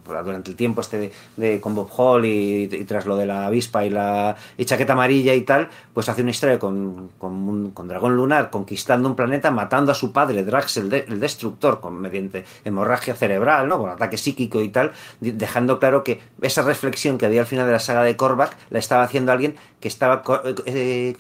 durante 0.06 0.52
el 0.52 0.56
tiempo 0.56 0.82
este 0.82 0.98
de, 1.00 1.12
de- 1.38 1.60
con 1.62 1.74
Bob 1.76 1.90
Hall 1.98 2.26
y, 2.26 2.64
y 2.72 2.84
tras 2.86 3.06
lo 3.06 3.18
de 3.18 3.26
la 3.26 3.48
avispa 3.48 3.86
y 3.86 3.90
la 3.90 4.36
y 4.58 4.66
chaqueta 4.66 4.94
amarilla 4.94 5.34
y 5.34 5.42
tal 5.42 5.70
pues 5.94 6.08
hace 6.10 6.22
una 6.22 6.32
historia 6.32 6.60
con, 6.60 7.10
con, 7.18 7.34
un- 7.34 7.72
con 7.72 7.88
Dragón 7.88 8.16
Lunar 8.16 8.50
conquistando 8.50 9.10
un 9.10 9.16
planeta 9.16 9.52
matando 9.52 9.92
a 9.92 9.96
su 9.96 10.12
padre 10.12 10.44
Drax 10.44 10.78
el, 10.78 10.90
de- 10.90 11.06
el 11.08 11.20
destructor 11.20 11.80
con 11.82 12.00
mediante 12.00 12.46
hemorragia 12.64 13.16
cerebral 13.16 13.68
no 13.68 13.80
con 13.80 13.90
ataque 13.90 14.18
psíquico 14.18 14.62
y 14.62 14.70
tal 14.70 14.92
dejando 15.20 15.80
claro 15.80 16.04
que 16.04 16.20
esa 16.42 16.62
reflexión 16.62 17.18
que 17.18 17.26
había 17.26 17.42
al 17.42 17.48
final 17.48 17.66
de 17.66 17.72
la 17.74 17.80
saga 17.80 18.04
de 18.04 18.16
Korvac 18.16 18.56
la 18.70 18.80
estaba 18.80 19.04
haciendo 19.04 19.32
alguien 19.32 19.56
que 19.80 19.88
estaba 19.88 20.22
co- 20.22 20.42
eh, 20.66 21.16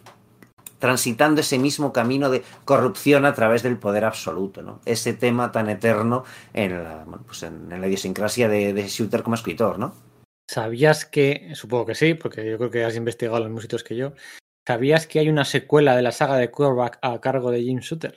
transitando 0.85 1.41
ese 1.41 1.57
mismo 1.57 1.91
camino 1.91 2.30
de 2.30 2.43
corrupción 2.64 3.25
a 3.25 3.33
través 3.33 3.64
del 3.64 3.80
poder 3.80 4.05
absoluto, 4.05 4.61
¿no? 4.61 4.81
Ese 4.85 5.14
tema 5.14 5.51
tan 5.51 5.67
eterno 5.67 6.25
en 6.53 6.83
la, 6.83 7.03
bueno, 7.05 7.23
pues 7.25 7.41
en, 7.41 7.72
en 7.72 7.81
la 7.81 7.88
idiosincrasia 7.88 8.47
de, 8.47 8.72
de 8.72 8.88
Shooter 8.88 9.23
como 9.23 9.33
escritor, 9.33 9.80
¿no? 9.80 9.95
¿Sabías 10.47 11.05
que, 11.05 11.55
supongo 11.55 11.88
que 11.88 11.95
sí, 11.95 12.14
porque 12.14 12.47
yo 12.47 12.59
creo 12.59 12.69
que 12.69 12.85
has 12.85 12.95
investigado 12.95 13.39
los 13.39 13.61
sitios 13.64 13.83
que 13.83 13.95
yo, 13.95 14.14
¿sabías 14.67 15.07
que 15.07 15.17
hay 15.17 15.27
una 15.27 15.43
secuela 15.43 15.95
de 15.95 16.03
la 16.03 16.11
saga 16.11 16.38
de 16.38 16.51
Korvac 16.51 16.99
a 17.01 17.19
cargo 17.19 17.49
de 17.49 17.64
Jim 17.64 17.80
Shooter? 17.80 18.15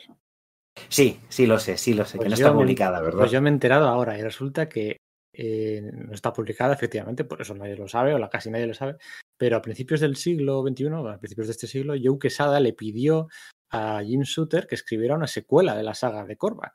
Sí, 0.91 1.21
sí 1.31 1.47
lo 1.47 1.59
sé, 1.59 1.79
sí 1.79 1.95
lo 1.95 2.05
sé, 2.05 2.19
Pues 2.19 2.27
que 2.27 2.29
no 2.29 2.37
yo 2.37 2.47
está 2.49 2.55
publicada, 2.55 3.01
¿verdad? 3.01 3.21
Pues 3.21 3.31
yo 3.31 3.41
me 3.41 3.49
he 3.49 3.53
enterado 3.55 3.89
ahora 3.89 4.19
y 4.19 4.23
resulta 4.23 4.69
que 4.69 4.99
eh, 5.33 5.83
no 5.93 6.15
está 6.15 6.33
publicada, 6.33 6.75
efectivamente, 6.75 7.25
por 7.25 7.41
eso 7.41 7.55
nadie 7.55 7.77
lo 7.77 7.89
sabe, 7.89 8.15
o 8.15 8.19
la, 8.19 8.29
casi 8.29 8.51
nadie 8.51 8.67
lo 8.67 8.75
sabe, 8.75 8.97
pero 9.37 9.57
a 9.57 9.63
principios 9.63 10.01
del 10.01 10.17
siglo 10.17 10.63
XXI, 10.63 10.87
a 11.09 11.19
principios 11.19 11.47
de 11.49 11.53
este 11.53 11.67
siglo, 11.67 11.95
Joe 12.03 12.19
Quesada 12.19 12.61
le 12.61 12.73
pidió 12.73 13.29
a 13.71 14.03
Jim 14.05 14.23
Shooter 14.23 14.67
que 14.67 14.75
escribiera 14.75 15.15
una 15.15 15.27
secuela 15.27 15.77
de 15.77 15.83
la 15.83 15.95
saga 15.95 16.25
de 16.25 16.37
Korvac. 16.37 16.75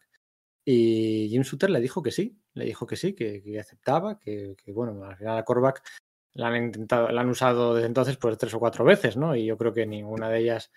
Y 0.66 1.28
Jim 1.30 1.42
Shooter 1.42 1.70
le 1.70 1.82
dijo 1.82 2.02
que 2.02 2.12
sí, 2.12 2.40
le 2.54 2.66
dijo 2.66 2.88
que 2.88 2.96
sí, 2.96 3.14
que, 3.14 3.60
aceptaba, 3.60 4.20
que, 4.20 4.56
que, 4.64 4.72
bueno, 4.72 5.04
al 5.04 5.18
final 5.18 5.38
a 5.38 5.44
Korvac 5.44 5.84
la 6.34 6.48
han 6.48 6.66
intentado, 6.66 7.10
la 7.10 7.22
han 7.22 7.30
usado 7.30 7.76
desde 7.76 7.88
entonces 7.88 8.18
pues 8.18 8.38
tres 8.38 8.54
o 8.54 8.60
cuatro 8.60 8.86
veces, 8.86 9.18
¿no? 9.18 9.36
Y 9.36 9.46
yo 9.46 9.58
creo 9.58 9.74
que 9.74 9.86
ninguna 9.86 10.30
de 10.30 10.40
ellas 10.40 10.72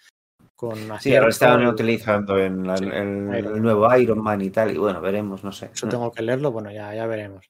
con 0.56 0.76
Sí, 1.00 1.14
ahora 1.14 1.28
estaban 1.30 1.62
y- 1.62 1.66
utilizando 1.66 2.38
en 2.38 2.66
la- 2.66 2.76
Sí, 2.78 2.84
el, 2.86 3.28
el 3.34 3.62
nuevo 3.62 3.94
Iron 3.96 4.22
Man 4.22 4.40
y 4.40 4.50
tal, 4.50 4.74
y 4.74 4.78
bueno, 4.78 5.00
veremos, 5.00 5.44
no 5.44 5.52
sé. 5.52 5.70
Eso 5.72 5.86
tengo 5.88 6.10
que 6.10 6.22
leerlo, 6.22 6.50
bueno, 6.50 6.72
ya, 6.72 6.94
ya 6.94 7.06
veremos. 7.06 7.48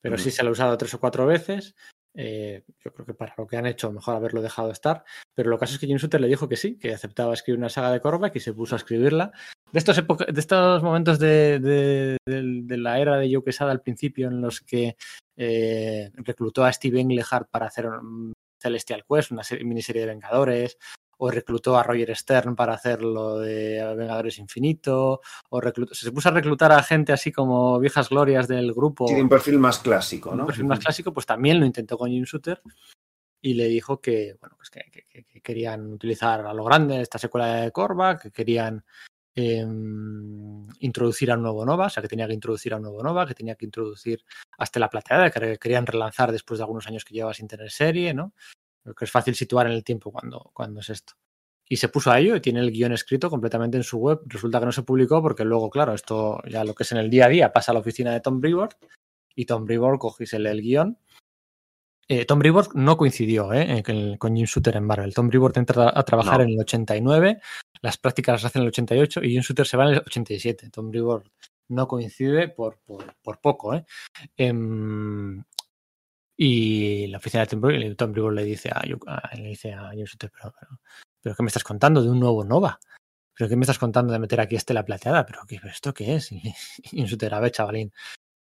Pero 0.00 0.16
sí 0.18 0.28
Ujú. 0.30 0.36
se 0.36 0.42
lo 0.42 0.48
ha 0.48 0.52
usado 0.52 0.76
tres 0.78 0.94
o 0.94 1.00
cuatro 1.00 1.26
veces. 1.26 1.74
eh, 2.18 2.64
yo 2.82 2.94
creo 2.94 3.04
que 3.04 3.12
para 3.12 3.34
lo 3.36 3.46
que 3.46 3.58
han 3.58 3.66
hecho, 3.66 3.92
mejor 3.92 4.16
haberlo 4.16 4.40
dejado 4.40 4.70
estar. 4.70 5.04
Pero 5.34 5.50
lo 5.50 5.58
caso 5.58 5.74
es 5.74 5.78
que 5.78 5.86
Jim 5.86 5.98
Shooter 5.98 6.18
le 6.18 6.28
dijo 6.28 6.48
que 6.48 6.56
sí, 6.56 6.78
que 6.78 6.94
aceptaba 6.94 7.34
escribir 7.34 7.58
una 7.58 7.68
saga 7.68 7.92
de 7.92 8.00
Korvac 8.00 8.34
y 8.36 8.40
se 8.40 8.54
puso 8.54 8.74
a 8.74 8.78
escribirla. 8.78 9.32
De 9.70 9.78
estos, 9.78 9.96
de 9.96 10.40
estos 10.40 10.82
momentos 10.82 11.18
de, 11.18 11.58
de- 11.60 12.16
de- 12.26 12.60
de 12.62 12.76
la 12.78 12.98
era 13.00 13.18
de 13.18 13.30
Joe 13.30 13.44
Quesada 13.44 13.70
al 13.70 13.82
principio, 13.82 14.28
en 14.28 14.40
los 14.40 14.62
que 14.62 14.96
eh, 15.36 16.10
reclutó 16.14 16.64
a 16.64 16.72
Steve 16.72 17.00
Englehart 17.00 17.50
para 17.50 17.66
hacer 17.66 17.86
un 17.86 18.32
Celestial 18.58 19.04
Quest, 19.06 19.32
una 19.32 19.44
serie- 19.44 19.66
miniserie 19.66 20.00
de 20.00 20.08
Vengadores, 20.08 20.78
o 21.18 21.30
reclutó 21.30 21.76
a 21.76 21.82
Roger 21.82 22.14
Stern 22.16 22.54
para 22.54 22.74
hacer 22.74 23.02
lo 23.02 23.38
de 23.38 23.82
Vengadores 23.96 24.38
Infinito, 24.38 25.20
o 25.50 25.60
reclutó, 25.60 25.94
se 25.94 26.12
puso 26.12 26.28
a 26.28 26.32
reclutar 26.32 26.72
a 26.72 26.82
gente 26.82 27.12
así 27.12 27.32
como 27.32 27.78
viejas 27.78 28.08
glorias 28.08 28.48
del 28.48 28.72
grupo. 28.72 29.08
Sí, 29.08 29.14
un 29.14 29.28
perfil 29.28 29.58
más 29.58 29.78
clásico, 29.78 30.34
¿no? 30.34 30.42
Un 30.42 30.46
perfil 30.46 30.66
más 30.66 30.80
clásico, 30.80 31.12
pues 31.12 31.26
también 31.26 31.60
lo 31.60 31.66
intentó 31.66 31.96
con 31.96 32.10
Jim 32.10 32.24
Shooter 32.24 32.60
y 33.40 33.54
le 33.54 33.66
dijo 33.66 34.00
que, 34.00 34.36
bueno, 34.40 34.56
pues 34.56 34.70
que, 34.70 34.84
que, 34.90 35.24
que 35.24 35.40
querían 35.40 35.92
utilizar 35.92 36.46
a 36.46 36.52
lo 36.52 36.64
grande 36.64 37.00
esta 37.00 37.18
secuela 37.18 37.62
de 37.62 37.70
Corva, 37.72 38.18
que 38.18 38.30
querían 38.30 38.84
eh, 39.38 39.66
introducir 40.80 41.30
a 41.30 41.34
un 41.34 41.42
nuevo 41.42 41.64
Nova, 41.64 41.86
o 41.86 41.90
sea, 41.90 42.02
que 42.02 42.08
tenía 42.08 42.26
que 42.26 42.32
introducir 42.32 42.72
a 42.72 42.76
un 42.76 42.82
nuevo 42.84 43.02
Nova, 43.02 43.26
que 43.26 43.34
tenía 43.34 43.54
que 43.54 43.66
introducir 43.66 44.24
hasta 44.56 44.80
la 44.80 44.88
plateada, 44.88 45.30
que 45.30 45.58
querían 45.58 45.86
relanzar 45.86 46.32
después 46.32 46.58
de 46.58 46.64
algunos 46.64 46.86
años 46.86 47.04
que 47.04 47.12
llevaba 47.12 47.34
sin 47.34 47.46
tener 47.46 47.70
serie, 47.70 48.14
¿no? 48.14 48.32
Creo 48.86 48.94
que 48.94 49.04
es 49.04 49.10
fácil 49.10 49.34
situar 49.34 49.66
en 49.66 49.72
el 49.72 49.82
tiempo 49.82 50.12
cuando, 50.12 50.50
cuando 50.54 50.80
es 50.80 50.90
esto. 50.90 51.14
Y 51.68 51.76
se 51.76 51.88
puso 51.88 52.12
a 52.12 52.20
ello 52.20 52.36
y 52.36 52.40
tiene 52.40 52.60
el 52.60 52.70
guion 52.70 52.92
escrito 52.92 53.28
completamente 53.28 53.76
en 53.76 53.82
su 53.82 53.98
web. 53.98 54.20
Resulta 54.26 54.60
que 54.60 54.66
no 54.66 54.72
se 54.72 54.84
publicó 54.84 55.20
porque 55.20 55.44
luego, 55.44 55.68
claro, 55.68 55.94
esto 55.94 56.40
ya 56.48 56.62
lo 56.62 56.74
que 56.74 56.84
es 56.84 56.92
en 56.92 56.98
el 56.98 57.10
día 57.10 57.26
a 57.26 57.28
día 57.28 57.52
pasa 57.52 57.72
a 57.72 57.74
la 57.74 57.80
oficina 57.80 58.12
de 58.12 58.20
Tom 58.20 58.40
Brevoort 58.40 58.76
y 59.34 59.44
Tom 59.44 59.64
Brevoort 59.64 59.98
coge 59.98 60.24
el 60.32 60.62
guion 60.62 60.96
eh, 62.08 62.24
Tom 62.24 62.38
Brevoort 62.38 62.72
no 62.74 62.96
coincidió 62.96 63.52
eh, 63.52 63.82
con 64.18 64.36
Jim 64.36 64.46
Shooter 64.46 64.76
en 64.76 64.84
Marvel. 64.84 65.12
Tom 65.12 65.26
Brevoort 65.28 65.56
entra 65.56 65.92
a 65.92 66.04
trabajar 66.04 66.38
no. 66.38 66.44
en 66.44 66.50
el 66.50 66.60
89, 66.60 67.40
las 67.82 67.98
prácticas 67.98 68.34
las 68.34 68.44
hace 68.44 68.58
en 68.60 68.62
el 68.62 68.68
88 68.68 69.24
y 69.24 69.30
Jim 69.30 69.40
Shooter 69.40 69.66
se 69.66 69.76
va 69.76 69.88
en 69.88 69.94
el 69.94 69.98
87. 69.98 70.70
Tom 70.70 70.90
Brevoort 70.90 71.26
no 71.68 71.88
coincide 71.88 72.48
por, 72.48 72.78
por, 72.78 73.16
por 73.20 73.40
poco. 73.40 73.74
Eh. 73.74 73.84
Y 76.36 77.06
la 77.08 77.18
oficina 77.18 77.42
de 77.42 77.48
Tom 77.48 77.60
Brevoort, 77.60 77.96
Tom 77.96 78.12
Brevoort 78.12 78.36
le 78.36 78.44
dice 78.44 78.70
a, 78.70 78.82
le 78.84 79.48
dice 79.48 79.72
a 79.72 79.90
Jim 79.90 80.04
Shooter, 80.04 80.30
pero, 80.30 80.54
pero, 80.58 80.80
pero, 81.22 81.34
¿qué 81.34 81.42
me 81.42 81.48
estás 81.48 81.64
contando 81.64 82.02
de 82.02 82.10
un 82.10 82.20
nuevo 82.20 82.44
Nova? 82.44 82.78
¿Pero 83.34 83.48
qué 83.48 83.56
me 83.56 83.62
estás 83.62 83.78
contando 83.78 84.12
de 84.12 84.18
meter 84.18 84.40
aquí 84.40 84.56
Estela 84.56 84.84
Plateada? 84.84 85.26
¿Pero 85.26 85.40
qué, 85.46 85.60
esto 85.64 85.92
qué 85.92 86.16
es? 86.16 86.32
Y, 86.32 86.42
y 86.82 86.88
Jim 86.88 87.06
Shooter, 87.06 87.34
a 87.34 87.40
ver, 87.40 87.52
chavalín, 87.52 87.92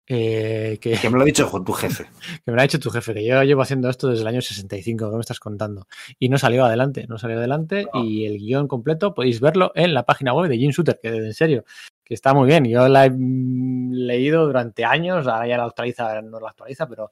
eh, 0.10 0.80
que, 0.80 0.94
que, 0.94 1.10
me 1.10 1.18
lo 1.18 1.24
ha 1.24 1.26
dicho 1.26 1.52
tu 1.66 1.74
jefe. 1.74 2.06
Que 2.46 2.52
me 2.52 2.56
lo 2.56 2.62
ha 2.62 2.64
dicho 2.64 2.80
tu 2.80 2.90
jefe, 2.90 3.14
que 3.14 3.26
yo 3.26 3.44
llevo 3.44 3.62
haciendo 3.62 3.90
esto 3.90 4.08
desde 4.08 4.22
el 4.22 4.28
año 4.28 4.42
65, 4.42 5.10
¿qué 5.10 5.16
me 5.16 5.22
estás 5.22 5.40
contando? 5.40 5.88
Y 6.18 6.30
no 6.30 6.38
salió 6.38 6.64
adelante, 6.64 7.06
no 7.10 7.18
salió 7.18 7.38
adelante 7.38 7.88
no. 7.94 8.04
y 8.04 8.26
el 8.26 8.38
guion 8.38 8.70
completo 8.70 9.14
podéis 9.14 9.42
verlo 9.42 9.74
en 9.76 9.94
la 9.94 10.04
página 10.04 10.34
web 10.34 10.50
de 10.50 10.58
Jim 10.58 10.72
Shooter, 10.72 11.00
que 11.02 11.10
en 11.10 11.34
serio, 11.34 11.66
que 12.08 12.14
está 12.14 12.34
muy 12.34 12.48
bien. 12.48 12.64
Yo 12.66 12.88
la 12.88 13.06
he 13.06 13.12
leído 13.12 14.46
durante 14.46 14.86
años, 14.86 15.28
ahora 15.28 15.46
ya 15.46 15.58
la 15.58 15.66
actualiza, 15.66 16.22
no 16.22 16.40
la 16.40 16.50
actualiza, 16.50 16.88
pero 16.88 17.12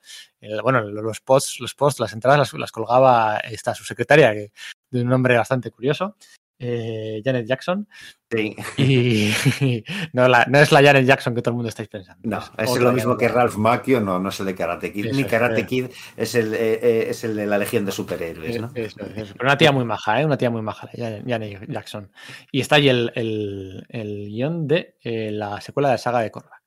bueno, 0.64 0.82
los 0.82 1.20
posts, 1.20 1.60
los 1.60 1.76
posts, 1.76 2.00
las 2.00 2.14
entradas 2.14 2.40
las, 2.40 2.54
las 2.54 2.72
colgaba 2.72 3.38
esta 3.40 3.76
su 3.76 3.84
secretaria, 3.84 4.32
que 4.32 4.52
de 4.92 5.02
un 5.02 5.10
nombre 5.10 5.36
bastante 5.36 5.70
curioso 5.70 6.16
eh, 6.60 7.22
Janet 7.24 7.46
Jackson. 7.46 7.88
Sí. 8.32 8.56
Y, 8.78 9.84
no, 10.14 10.28
la, 10.28 10.46
no, 10.46 10.60
es 10.60 10.72
la 10.72 10.82
Janet 10.82 11.06
Jackson 11.06 11.36
que 11.36 11.42
todo 11.42 11.52
el 11.52 11.56
mundo 11.56 11.70
estáis 11.70 11.90
pensando. 11.90 12.22
No, 12.24 12.40
es, 12.58 12.70
es 12.70 12.80
lo 12.80 12.92
mismo 12.92 13.18
que 13.18 13.28
Ralph 13.28 13.56
Macchio, 13.58 14.02
no, 14.02 14.20
no 14.20 14.30
es 14.30 14.40
el 14.40 14.48
de 14.48 14.56
Karate 14.56 14.92
Kid. 14.92 15.08
Eso, 15.08 15.16
Ni 15.16 15.24
Karate 15.26 15.62
eh. 15.62 15.66
Kid 15.66 15.86
es 16.18 16.36
el, 16.36 16.54
eh, 16.54 17.10
es 17.10 17.24
el 17.24 17.36
de 17.36 17.46
la 17.46 17.58
Legión 17.58 17.86
de 17.86 17.92
Superhéroes, 17.92 18.62
¿no? 18.62 18.72
Eso, 18.74 19.06
eso. 19.16 19.34
Pero 19.34 19.48
una 19.48 19.58
tía 19.58 19.72
muy 19.72 19.86
maja, 19.86 20.22
¿eh? 20.22 20.26
Una 20.26 20.38
tía 20.38 20.50
muy 20.50 20.62
maja, 20.62 20.90
Janet 20.96 21.70
Jackson. 21.70 22.12
Y 22.52 22.62
está 22.62 22.76
ahí 22.76 22.90
el, 22.90 23.12
el, 23.16 23.86
el 23.90 24.28
guion 24.30 24.68
de 24.68 24.98
eh, 25.02 25.32
la 25.32 25.62
secuela 25.62 25.92
de 25.92 25.98
saga 25.98 26.20
de 26.22 26.32
Corra. 26.32 26.62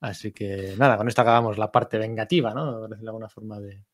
Así 0.00 0.32
que 0.32 0.74
nada, 0.78 0.96
con 0.96 1.06
esto 1.06 1.22
acabamos 1.22 1.58
la 1.58 1.70
parte 1.70 1.96
vengativa, 1.96 2.52
¿no? 2.52 2.88
De 2.88 2.96
alguna 3.08 3.28
forma 3.28 3.60
de, 3.60 3.84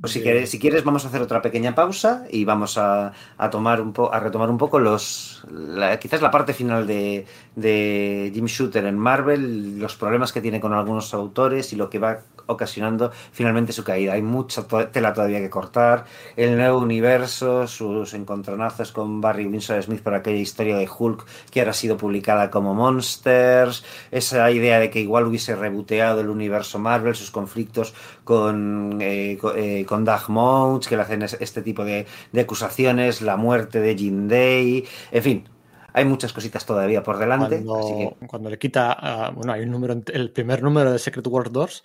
pues 0.00 0.12
si 0.12 0.22
quieres, 0.22 0.50
si 0.50 0.58
quieres, 0.58 0.84
vamos 0.84 1.04
a 1.04 1.08
hacer 1.08 1.22
otra 1.22 1.42
pequeña 1.42 1.74
pausa 1.74 2.26
y 2.30 2.44
vamos 2.44 2.76
a, 2.78 3.12
a 3.38 3.50
tomar 3.50 3.80
un 3.80 3.92
po, 3.92 4.12
a 4.12 4.20
retomar 4.20 4.50
un 4.50 4.58
poco 4.58 4.78
los 4.78 5.44
la, 5.50 5.98
quizás 5.98 6.20
la 6.22 6.30
parte 6.30 6.52
final 6.54 6.86
de, 6.86 7.26
de 7.54 8.30
Jim 8.34 8.46
Shooter 8.46 8.84
en 8.84 8.98
Marvel, 8.98 9.78
los 9.78 9.96
problemas 9.96 10.32
que 10.32 10.42
tiene 10.42 10.60
con 10.60 10.74
algunos 10.74 11.14
autores 11.14 11.72
y 11.72 11.76
lo 11.76 11.88
que 11.88 11.98
va 11.98 12.26
ocasionando 12.46 13.10
finalmente 13.32 13.72
su 13.72 13.84
caída. 13.84 14.14
Hay 14.14 14.22
mucha 14.22 14.66
tela 14.90 15.12
todavía 15.12 15.40
que 15.40 15.50
cortar. 15.50 16.04
El 16.36 16.56
nuevo 16.56 16.78
universo, 16.78 17.66
sus 17.66 18.14
encontronazos 18.14 18.92
con 18.92 19.20
Barry 19.20 19.46
Winsor 19.46 19.82
Smith 19.82 20.02
por 20.02 20.14
aquella 20.14 20.38
historia 20.38 20.76
de 20.76 20.88
Hulk 20.88 21.26
que 21.50 21.60
ahora 21.60 21.70
ha 21.70 21.74
sido 21.74 21.96
publicada 21.96 22.50
como 22.50 22.74
Monsters, 22.74 23.84
esa 24.10 24.50
idea 24.50 24.78
de 24.78 24.90
que 24.90 25.00
igual 25.00 25.26
hubiese 25.26 25.54
reboteado 25.56 26.20
el 26.20 26.28
universo 26.28 26.78
Marvel, 26.78 27.14
sus 27.14 27.30
conflictos 27.30 27.94
con, 28.24 28.98
eh, 29.00 29.38
con, 29.40 29.52
eh, 29.56 29.84
con 29.86 30.04
Doug 30.04 30.28
Mounts, 30.28 30.88
que 30.88 30.96
le 30.96 31.02
hacen 31.02 31.22
este 31.22 31.62
tipo 31.62 31.84
de, 31.84 32.06
de 32.32 32.40
acusaciones, 32.40 33.22
la 33.22 33.36
muerte 33.36 33.80
de 33.80 33.96
Jim 33.96 34.28
Day, 34.28 34.86
en 35.10 35.22
fin, 35.22 35.48
hay 35.92 36.04
muchas 36.04 36.32
cositas 36.32 36.66
todavía 36.66 37.02
por 37.02 37.16
delante. 37.16 37.64
Cuando, 37.64 38.50
le 38.50 38.58
quita, 38.58 39.30
uh, 39.30 39.34
bueno, 39.34 39.54
hay 39.54 39.62
un 39.62 39.70
número, 39.70 39.96
el 40.12 40.30
primer 40.30 40.62
número 40.62 40.92
de 40.92 40.98
Secret 40.98 41.26
World 41.26 41.52
Doors 41.52 41.84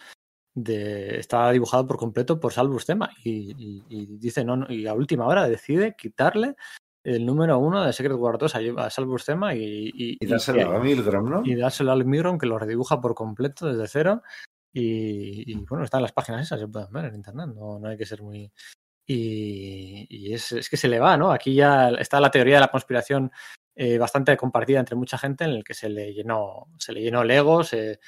de, 0.53 1.19
está 1.19 1.51
dibujado 1.51 1.87
por 1.87 1.97
completo 1.97 2.39
por 2.39 2.53
Sal 2.53 2.67
Buscema 2.67 3.11
y, 3.23 3.51
y, 3.57 3.83
y, 3.89 4.17
dice, 4.17 4.43
no, 4.43 4.57
no, 4.57 4.71
y 4.71 4.87
a 4.87 4.93
última 4.93 5.25
hora 5.25 5.47
decide 5.47 5.95
quitarle 5.97 6.55
el 7.03 7.25
número 7.25 7.57
uno 7.57 7.83
de 7.83 7.93
Secret 7.93 8.15
World 8.15 8.39
2 8.39 8.55
a, 8.55 8.85
a 8.85 8.89
Sal 8.89 9.05
Buscema 9.05 9.55
y, 9.55 9.91
y, 9.93 10.17
y 10.19 10.27
dárselo 10.27 10.75
a 10.75 10.79
Milgram, 10.79 11.29
¿no? 11.29 11.41
Y 11.45 11.55
dárselo 11.55 11.91
a 11.91 11.95
Milgram 11.95 12.37
que 12.37 12.45
lo 12.45 12.59
redibuja 12.59 13.01
por 13.01 13.15
completo 13.15 13.65
desde 13.67 13.87
cero. 13.87 14.21
Y, 14.73 15.53
bueno, 15.65 15.83
están 15.83 16.01
las 16.01 16.13
páginas 16.13 16.43
esas, 16.43 16.59
se 16.59 16.67
pueden 16.67 16.91
ver 16.91 17.05
en 17.05 17.15
internet, 17.15 17.49
no, 17.53 17.79
no 17.79 17.87
hay 17.87 17.97
que 17.97 18.05
ser 18.05 18.21
muy. 18.21 18.51
Y, 19.05 20.33
es, 20.33 20.53
es, 20.53 20.69
que 20.69 20.77
se 20.77 20.87
le 20.87 20.99
va, 20.99 21.17
¿no? 21.17 21.31
Aquí 21.31 21.53
ya 21.53 21.89
está 21.89 22.21
la 22.21 22.31
teoría 22.31 22.55
de 22.55 22.61
la 22.61 22.71
conspiración 22.71 23.31
eh, 23.75 23.97
bastante 23.97 24.37
compartida 24.37 24.79
entre 24.79 24.95
mucha 24.95 25.17
gente, 25.17 25.43
en 25.43 25.51
el 25.51 25.63
que 25.63 25.73
se 25.73 25.89
le 25.89 26.13
llenó, 26.13 26.67
se 26.77 26.93
le 26.93 27.01
llenó 27.01 27.23
Lego, 27.23 27.63
se, 27.63 27.99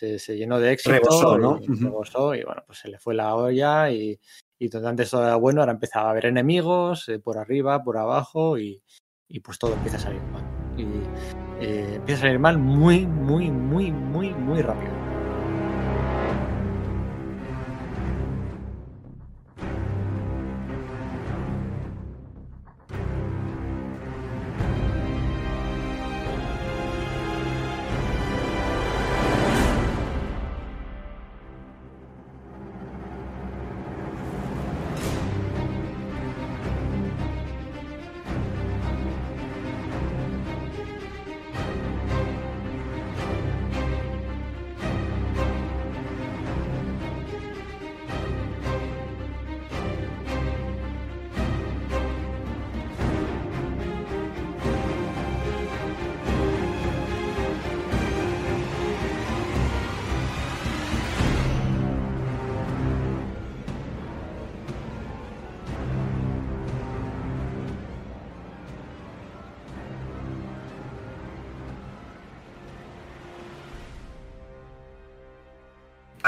se, 0.00 0.18
se 0.18 0.36
llenó 0.36 0.58
de 0.58 0.72
éxito, 0.72 0.92
rebosó, 0.92 1.38
¿no? 1.38 1.58
y, 1.60 1.66
rebosó, 1.66 2.34
y 2.34 2.42
bueno, 2.42 2.62
pues 2.66 2.78
se 2.78 2.88
le 2.88 2.98
fue 2.98 3.14
la 3.14 3.34
olla 3.34 3.90
y, 3.90 4.18
y 4.58 4.68
donde 4.68 4.88
antes 4.88 5.10
todo 5.10 5.24
era 5.24 5.36
bueno, 5.36 5.60
ahora 5.60 5.72
empezaba 5.72 6.08
a 6.08 6.10
haber 6.12 6.26
enemigos 6.26 7.06
eh, 7.10 7.18
por 7.18 7.36
arriba, 7.36 7.84
por 7.84 7.98
abajo 7.98 8.58
y, 8.58 8.82
y, 9.28 9.40
pues 9.40 9.58
todo 9.58 9.74
empieza 9.74 9.98
a 9.98 10.00
salir 10.00 10.22
mal. 10.22 10.42
Y 10.78 10.84
eh, 11.62 11.96
empieza 11.96 12.20
a 12.20 12.22
salir 12.22 12.38
mal 12.38 12.56
muy, 12.56 13.06
muy, 13.06 13.50
muy, 13.50 13.92
muy, 13.92 14.30
muy 14.30 14.62
rápido. 14.62 15.09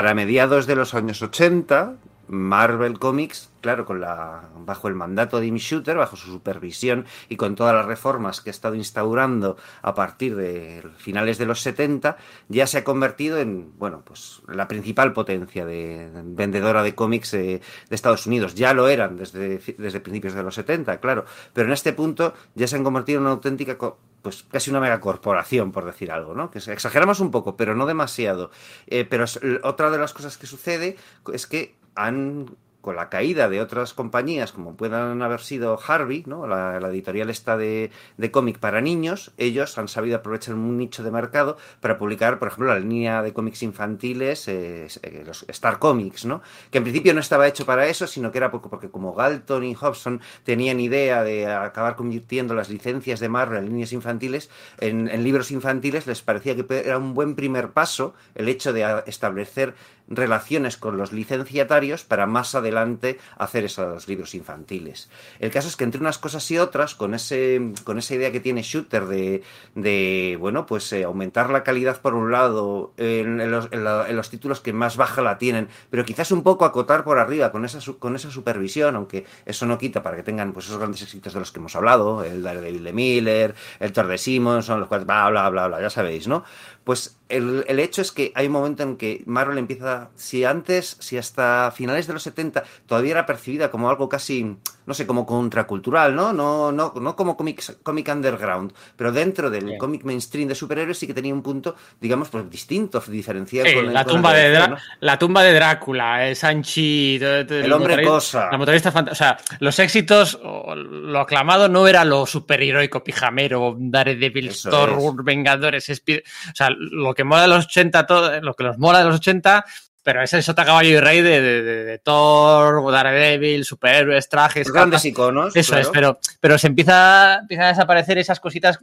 Para 0.02 0.14
mediados 0.14 0.66
de 0.66 0.74
los 0.74 0.94
años 0.94 1.22
80, 1.22 1.94
Marvel 2.32 2.98
Comics, 2.98 3.50
claro, 3.60 3.84
con 3.84 4.00
la, 4.00 4.48
bajo 4.56 4.88
el 4.88 4.94
mandato 4.94 5.38
de 5.38 5.44
Jimmy 5.44 5.58
Shooter, 5.58 5.98
bajo 5.98 6.16
su 6.16 6.30
supervisión 6.30 7.04
y 7.28 7.36
con 7.36 7.56
todas 7.56 7.74
las 7.74 7.84
reformas 7.84 8.40
que 8.40 8.48
ha 8.48 8.52
estado 8.52 8.74
instaurando 8.74 9.58
a 9.82 9.94
partir 9.94 10.34
de 10.34 10.82
finales 10.96 11.36
de 11.36 11.44
los 11.44 11.60
70, 11.60 12.16
ya 12.48 12.66
se 12.66 12.78
ha 12.78 12.84
convertido 12.84 13.36
en, 13.36 13.78
bueno, 13.78 14.00
pues 14.02 14.40
la 14.48 14.66
principal 14.66 15.12
potencia 15.12 15.66
de, 15.66 16.10
de 16.10 16.22
vendedora 16.24 16.82
de 16.82 16.94
cómics 16.94 17.32
de, 17.32 17.60
Estados 17.90 18.26
Unidos. 18.26 18.54
Ya 18.54 18.72
lo 18.72 18.88
eran 18.88 19.18
desde, 19.18 19.58
desde 19.76 20.00
principios 20.00 20.32
de 20.32 20.42
los 20.42 20.54
70, 20.54 21.00
claro, 21.00 21.26
pero 21.52 21.66
en 21.66 21.74
este 21.74 21.92
punto 21.92 22.32
ya 22.54 22.66
se 22.66 22.76
han 22.76 22.84
convertido 22.84 23.18
en 23.18 23.24
una 23.24 23.32
auténtica 23.32 23.76
pues 24.22 24.44
casi 24.44 24.70
una 24.70 24.80
megacorporación, 24.80 25.70
por 25.70 25.84
decir 25.84 26.10
algo, 26.10 26.34
¿no? 26.34 26.50
Que 26.50 26.60
exageramos 26.60 27.20
un 27.20 27.30
poco, 27.30 27.58
pero 27.58 27.74
no 27.74 27.84
demasiado. 27.84 28.50
Eh, 28.86 29.04
pero 29.04 29.26
otra 29.64 29.90
de 29.90 29.98
las 29.98 30.14
cosas 30.14 30.38
que 30.38 30.46
sucede 30.46 30.96
es 31.30 31.46
que 31.46 31.81
han 31.94 32.56
con 32.82 32.96
la 32.96 33.08
caída 33.08 33.48
de 33.48 33.60
otras 33.60 33.94
compañías, 33.94 34.52
como 34.52 34.76
puedan 34.76 35.22
haber 35.22 35.40
sido 35.40 35.78
Harvey, 35.86 36.24
¿no? 36.26 36.46
la, 36.46 36.76
editorial 36.88 37.30
esta 37.30 37.56
de, 37.56 37.90
de 38.18 38.30
cómic 38.30 38.58
para 38.58 38.80
niños, 38.80 39.32
ellos 39.38 39.78
han 39.78 39.88
sabido 39.88 40.16
aprovechar 40.16 40.54
un 40.54 40.76
nicho 40.76 41.02
de 41.04 41.12
mercado 41.12 41.56
para 41.80 41.96
publicar, 41.96 42.38
por 42.38 42.48
ejemplo, 42.48 42.74
la 42.74 42.80
línea 42.80 43.22
de 43.22 43.32
cómics 43.32 43.62
infantiles, 43.62 44.48
eh, 44.48 44.88
eh, 45.02 45.22
los 45.24 45.44
Star 45.48 45.78
Comics, 45.78 46.26
¿no? 46.26 46.42
que 46.70 46.78
en 46.78 46.84
principio 46.84 47.14
no 47.14 47.20
estaba 47.20 47.46
hecho 47.46 47.64
para 47.64 47.86
eso, 47.86 48.06
sino 48.06 48.32
que 48.32 48.38
era 48.38 48.50
poco 48.50 48.68
porque 48.68 48.90
como 48.90 49.14
Galton 49.14 49.64
y 49.64 49.74
Hobson 49.76 50.20
tenían 50.42 50.80
idea 50.80 51.22
de 51.22 51.46
acabar 51.46 51.94
convirtiendo 51.94 52.54
las 52.54 52.68
licencias 52.68 53.20
de 53.20 53.28
Marvel 53.28 53.58
en 53.58 53.66
líneas 53.66 53.92
infantiles, 53.92 54.50
en, 54.80 55.08
en 55.08 55.22
libros 55.22 55.52
infantiles, 55.52 56.08
les 56.08 56.20
parecía 56.22 56.56
que 56.56 56.66
era 56.84 56.98
un 56.98 57.14
buen 57.14 57.36
primer 57.36 57.70
paso 57.70 58.14
el 58.34 58.48
hecho 58.48 58.72
de 58.72 59.04
establecer 59.06 59.74
relaciones 60.08 60.76
con 60.76 60.96
los 60.96 61.12
licenciatarios 61.12 62.04
para 62.04 62.26
más 62.26 62.54
adelante 62.54 63.18
hacer 63.36 63.64
esos 63.64 64.08
libros 64.08 64.34
infantiles. 64.34 65.10
El 65.38 65.50
caso 65.50 65.68
es 65.68 65.76
que 65.76 65.84
entre 65.84 66.00
unas 66.00 66.18
cosas 66.18 66.48
y 66.50 66.58
otras, 66.58 66.94
con, 66.94 67.14
ese, 67.14 67.72
con 67.84 67.98
esa 67.98 68.14
idea 68.14 68.32
que 68.32 68.40
tiene 68.40 68.62
Shooter 68.62 69.06
de, 69.06 69.42
de 69.74 70.36
bueno, 70.38 70.66
pues 70.66 70.92
eh, 70.92 71.04
aumentar 71.04 71.50
la 71.50 71.62
calidad 71.62 72.00
por 72.00 72.14
un 72.14 72.30
lado 72.30 72.92
en, 72.96 73.50
los, 73.50 74.30
títulos 74.30 74.60
que 74.60 74.72
más 74.72 74.96
baja 74.96 75.22
la 75.22 75.38
tienen, 75.38 75.68
pero 75.90 76.04
quizás 76.04 76.32
un 76.32 76.42
poco 76.42 76.64
acotar 76.64 77.04
por 77.04 77.18
arriba 77.18 77.52
con 77.52 77.64
esa, 77.64 77.78
con 77.98 78.16
esa 78.16 78.30
supervisión, 78.30 78.96
aunque 78.96 79.24
eso 79.46 79.66
no 79.66 79.78
quita 79.78 80.02
para 80.02 80.16
que 80.16 80.22
tengan 80.22 80.52
pues 80.52 80.66
esos 80.66 80.78
grandes 80.78 81.02
éxitos 81.02 81.34
de 81.34 81.40
los 81.40 81.52
que 81.52 81.58
hemos 81.58 81.76
hablado, 81.76 82.24
el 82.24 82.42
Daredevil 82.42 82.84
de 82.84 82.92
Miller, 82.92 83.54
el 83.80 83.92
Thor 83.92 84.06
de 84.06 84.18
Simonson, 84.18 84.80
los 84.80 84.88
cuales 84.88 85.06
bla, 85.06 85.28
bla, 85.30 85.48
bla, 85.50 85.68
bla, 85.68 85.80
ya 85.80 85.90
sabéis, 85.90 86.28
¿no? 86.28 86.44
Pues 86.84 87.16
el, 87.28 87.64
el, 87.68 87.78
hecho 87.78 88.02
es 88.02 88.10
que 88.10 88.32
hay 88.34 88.46
un 88.46 88.52
momento 88.52 88.82
en 88.82 88.96
que 88.96 89.22
Marvel 89.26 89.58
empieza, 89.58 90.10
si 90.16 90.44
antes, 90.44 90.96
si 90.98 91.16
hasta 91.16 91.70
finales 91.70 92.08
de 92.08 92.12
los 92.12 92.24
70 92.24 92.64
todavía 92.86 93.12
era 93.12 93.26
percibida 93.26 93.70
como 93.70 93.88
algo 93.88 94.08
casi, 94.08 94.56
no 94.86 94.94
sé, 94.94 95.06
como 95.06 95.24
contracultural, 95.26 96.14
¿no? 96.14 96.32
No, 96.32 96.72
no, 96.72 96.92
no 97.00 97.16
como 97.16 97.36
cómic, 97.36 97.82
cómic 97.82 98.08
underground, 98.08 98.72
pero 98.96 99.12
dentro 99.12 99.50
del 99.50 99.76
cómic 99.78 100.04
mainstream 100.04 100.48
de 100.48 100.54
superhéroes 100.54 100.98
sí 100.98 101.06
que 101.06 101.14
tenía 101.14 101.32
un 101.32 101.42
punto, 101.42 101.76
digamos, 102.00 102.28
pues 102.28 102.48
distinto, 102.50 103.02
diferenciado. 103.06 103.72
con 103.74 103.92
la, 103.92 104.04
tumba 104.04 104.32
de 104.32 104.76
la 105.00 105.18
tumba 105.18 105.42
de 105.42 105.52
Drácula, 105.54 106.28
el 106.28 106.36
Sanchi, 106.36 107.18
el 107.22 107.72
hombre 107.72 108.02
cosa. 108.04 108.48
La 108.50 108.58
motorista 108.58 108.92
O 109.10 109.14
sea, 109.14 109.36
los 109.60 109.78
éxitos, 109.78 110.38
lo 110.42 111.20
aclamado 111.20 111.68
no 111.68 111.86
era 111.86 112.04
lo 112.04 112.26
superheroico, 112.26 113.02
pijamero, 113.04 113.76
Daredevil, 113.78 114.52
Thor, 114.62 115.22
Vengadores, 115.24 115.88
o 115.90 116.54
sea, 116.54 116.70
lo 116.70 117.14
que 117.14 117.24
mola 117.24 117.42
de 117.42 117.48
los 117.48 117.66
80, 117.66 118.06
todo, 118.06 118.40
lo 118.40 118.54
que 118.54 118.64
nos 118.64 118.78
mola 118.78 118.98
de 118.98 119.04
los 119.06 119.16
80 119.16 119.64
pero 120.02 120.22
ese 120.22 120.38
es 120.38 120.44
Sota 120.44 120.64
Caballo 120.64 120.90
y 120.90 120.98
Rey 120.98 121.20
de, 121.20 121.40
de, 121.40 121.62
de, 121.62 121.84
de 121.84 121.98
Thor, 121.98 122.90
Daredevil, 122.90 123.64
superhéroes, 123.64 124.28
trajes. 124.28 124.70
grandes 124.70 125.04
iconos. 125.04 125.54
Eso 125.54 125.76
es, 125.76 125.88
pero, 125.88 126.18
pero 126.40 126.58
se 126.58 126.66
empieza, 126.66 127.38
empiezan 127.40 127.66
a 127.66 127.68
desaparecer 127.68 128.18
esas 128.18 128.40
cositas 128.40 128.78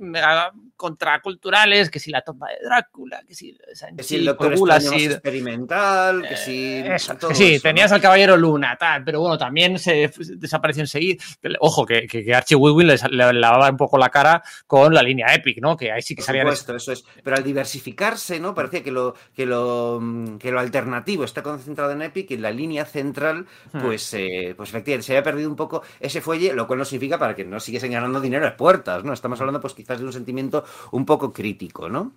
contraculturales, 0.76 1.90
que 1.90 2.00
si 2.00 2.10
la 2.10 2.22
tumba 2.22 2.48
de 2.48 2.66
Drácula, 2.66 3.22
que 3.28 3.36
si, 3.36 3.58
que 3.98 4.04
si 4.04 4.16
el 4.16 4.26
Doctor 4.26 4.54
experimental, 4.54 6.26
que 6.28 6.38
si... 6.38 6.78
Eh, 6.78 6.98
sí, 7.34 7.60
tenías 7.60 7.92
al 7.92 8.00
Caballero 8.00 8.38
Luna, 8.38 8.78
tal, 8.80 9.04
pero 9.04 9.20
bueno, 9.20 9.38
también 9.38 9.78
se 9.78 10.10
desapareció 10.38 10.82
enseguida. 10.82 11.22
Ojo, 11.60 11.86
que, 11.86 12.08
que, 12.08 12.24
que 12.24 12.34
Archie 12.34 12.56
Woodwin 12.56 12.88
le, 12.88 12.96
le, 13.12 13.34
lavaba 13.34 13.70
un 13.70 13.78
poco 13.78 13.98
la 13.98 14.10
cara 14.10 14.42
con 14.68 14.94
la 14.94 15.04
línea 15.04 15.34
Epic, 15.34 15.60
¿no? 15.62 15.76
Que 15.76 15.92
ahí 15.92 16.02
sí 16.02 16.16
que 16.16 16.22
salía... 16.22 16.44
Supuesto, 16.44 16.76
eso 16.76 16.94
es. 16.94 17.04
Pero 17.24 17.36
al 17.36 17.44
diversificarse, 17.44 18.40
¿no? 18.40 18.56
Parecía 18.56 18.82
que 18.82 18.92
lo, 18.92 19.16
que 19.36 19.46
lo, 19.46 20.02
que 20.40 20.52
lo 20.52 20.60
alternativo 20.60 21.09
está 21.24 21.44
concentrado 21.44 21.92
en 21.92 22.02
Epic 22.02 22.32
y 22.32 22.38
la 22.38 22.52
línea 22.52 22.86
central, 22.86 23.46
hmm. 23.74 23.82
pues, 23.82 24.14
eh, 24.14 24.54
pues 24.56 24.70
efectivamente 24.70 25.06
se 25.06 25.14
había 25.14 25.24
perdido 25.24 25.50
un 25.50 25.56
poco 25.56 25.82
ese 26.00 26.22
fuelle, 26.22 26.54
lo 26.54 26.68
cual 26.68 26.80
no 26.80 26.86
significa 26.86 27.18
para 27.18 27.36
que 27.36 27.46
no 27.46 27.60
siguiesen 27.60 27.92
ganando 27.92 28.22
dinero 28.22 28.48
a 28.48 28.56
puertas, 28.58 29.04
¿no? 29.04 29.14
Estamos 29.14 29.40
hablando 29.40 29.62
pues 29.62 29.74
quizás 29.74 30.00
de 30.00 30.06
un 30.06 30.14
sentimiento 30.14 30.64
un 30.92 31.06
poco 31.06 31.34
crítico, 31.34 31.90
¿no? 31.90 32.14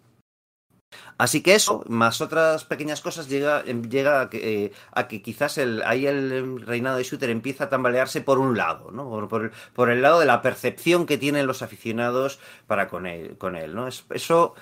Así 1.18 1.42
que 1.42 1.54
eso, 1.54 1.84
más 1.88 2.20
otras 2.20 2.64
pequeñas 2.64 3.00
cosas, 3.00 3.28
llega, 3.28 3.62
em, 3.66 3.82
llega 3.88 4.22
a, 4.22 4.30
que, 4.30 4.64
eh, 4.64 4.72
a 4.92 5.08
que 5.08 5.22
quizás 5.22 5.58
el, 5.58 5.82
ahí 5.84 6.06
el 6.06 6.60
reinado 6.62 6.98
de 6.98 7.04
Shooter 7.04 7.30
empieza 7.30 7.64
a 7.64 7.68
tambalearse 7.68 8.20
por 8.20 8.38
un 8.38 8.56
lado, 8.56 8.90
¿no? 8.90 9.28
Por, 9.28 9.44
el, 9.44 9.50
por 9.74 9.90
el 9.90 10.02
lado 10.02 10.20
de 10.20 10.26
la 10.26 10.42
percepción 10.42 11.06
que 11.06 11.18
tienen 11.18 11.46
los 11.46 11.62
aficionados 11.62 12.40
para 12.66 12.88
con 12.88 13.06
él, 13.06 13.36
con 13.38 13.56
él 13.56 13.74
¿no? 13.74 13.88
Eso 13.88 14.54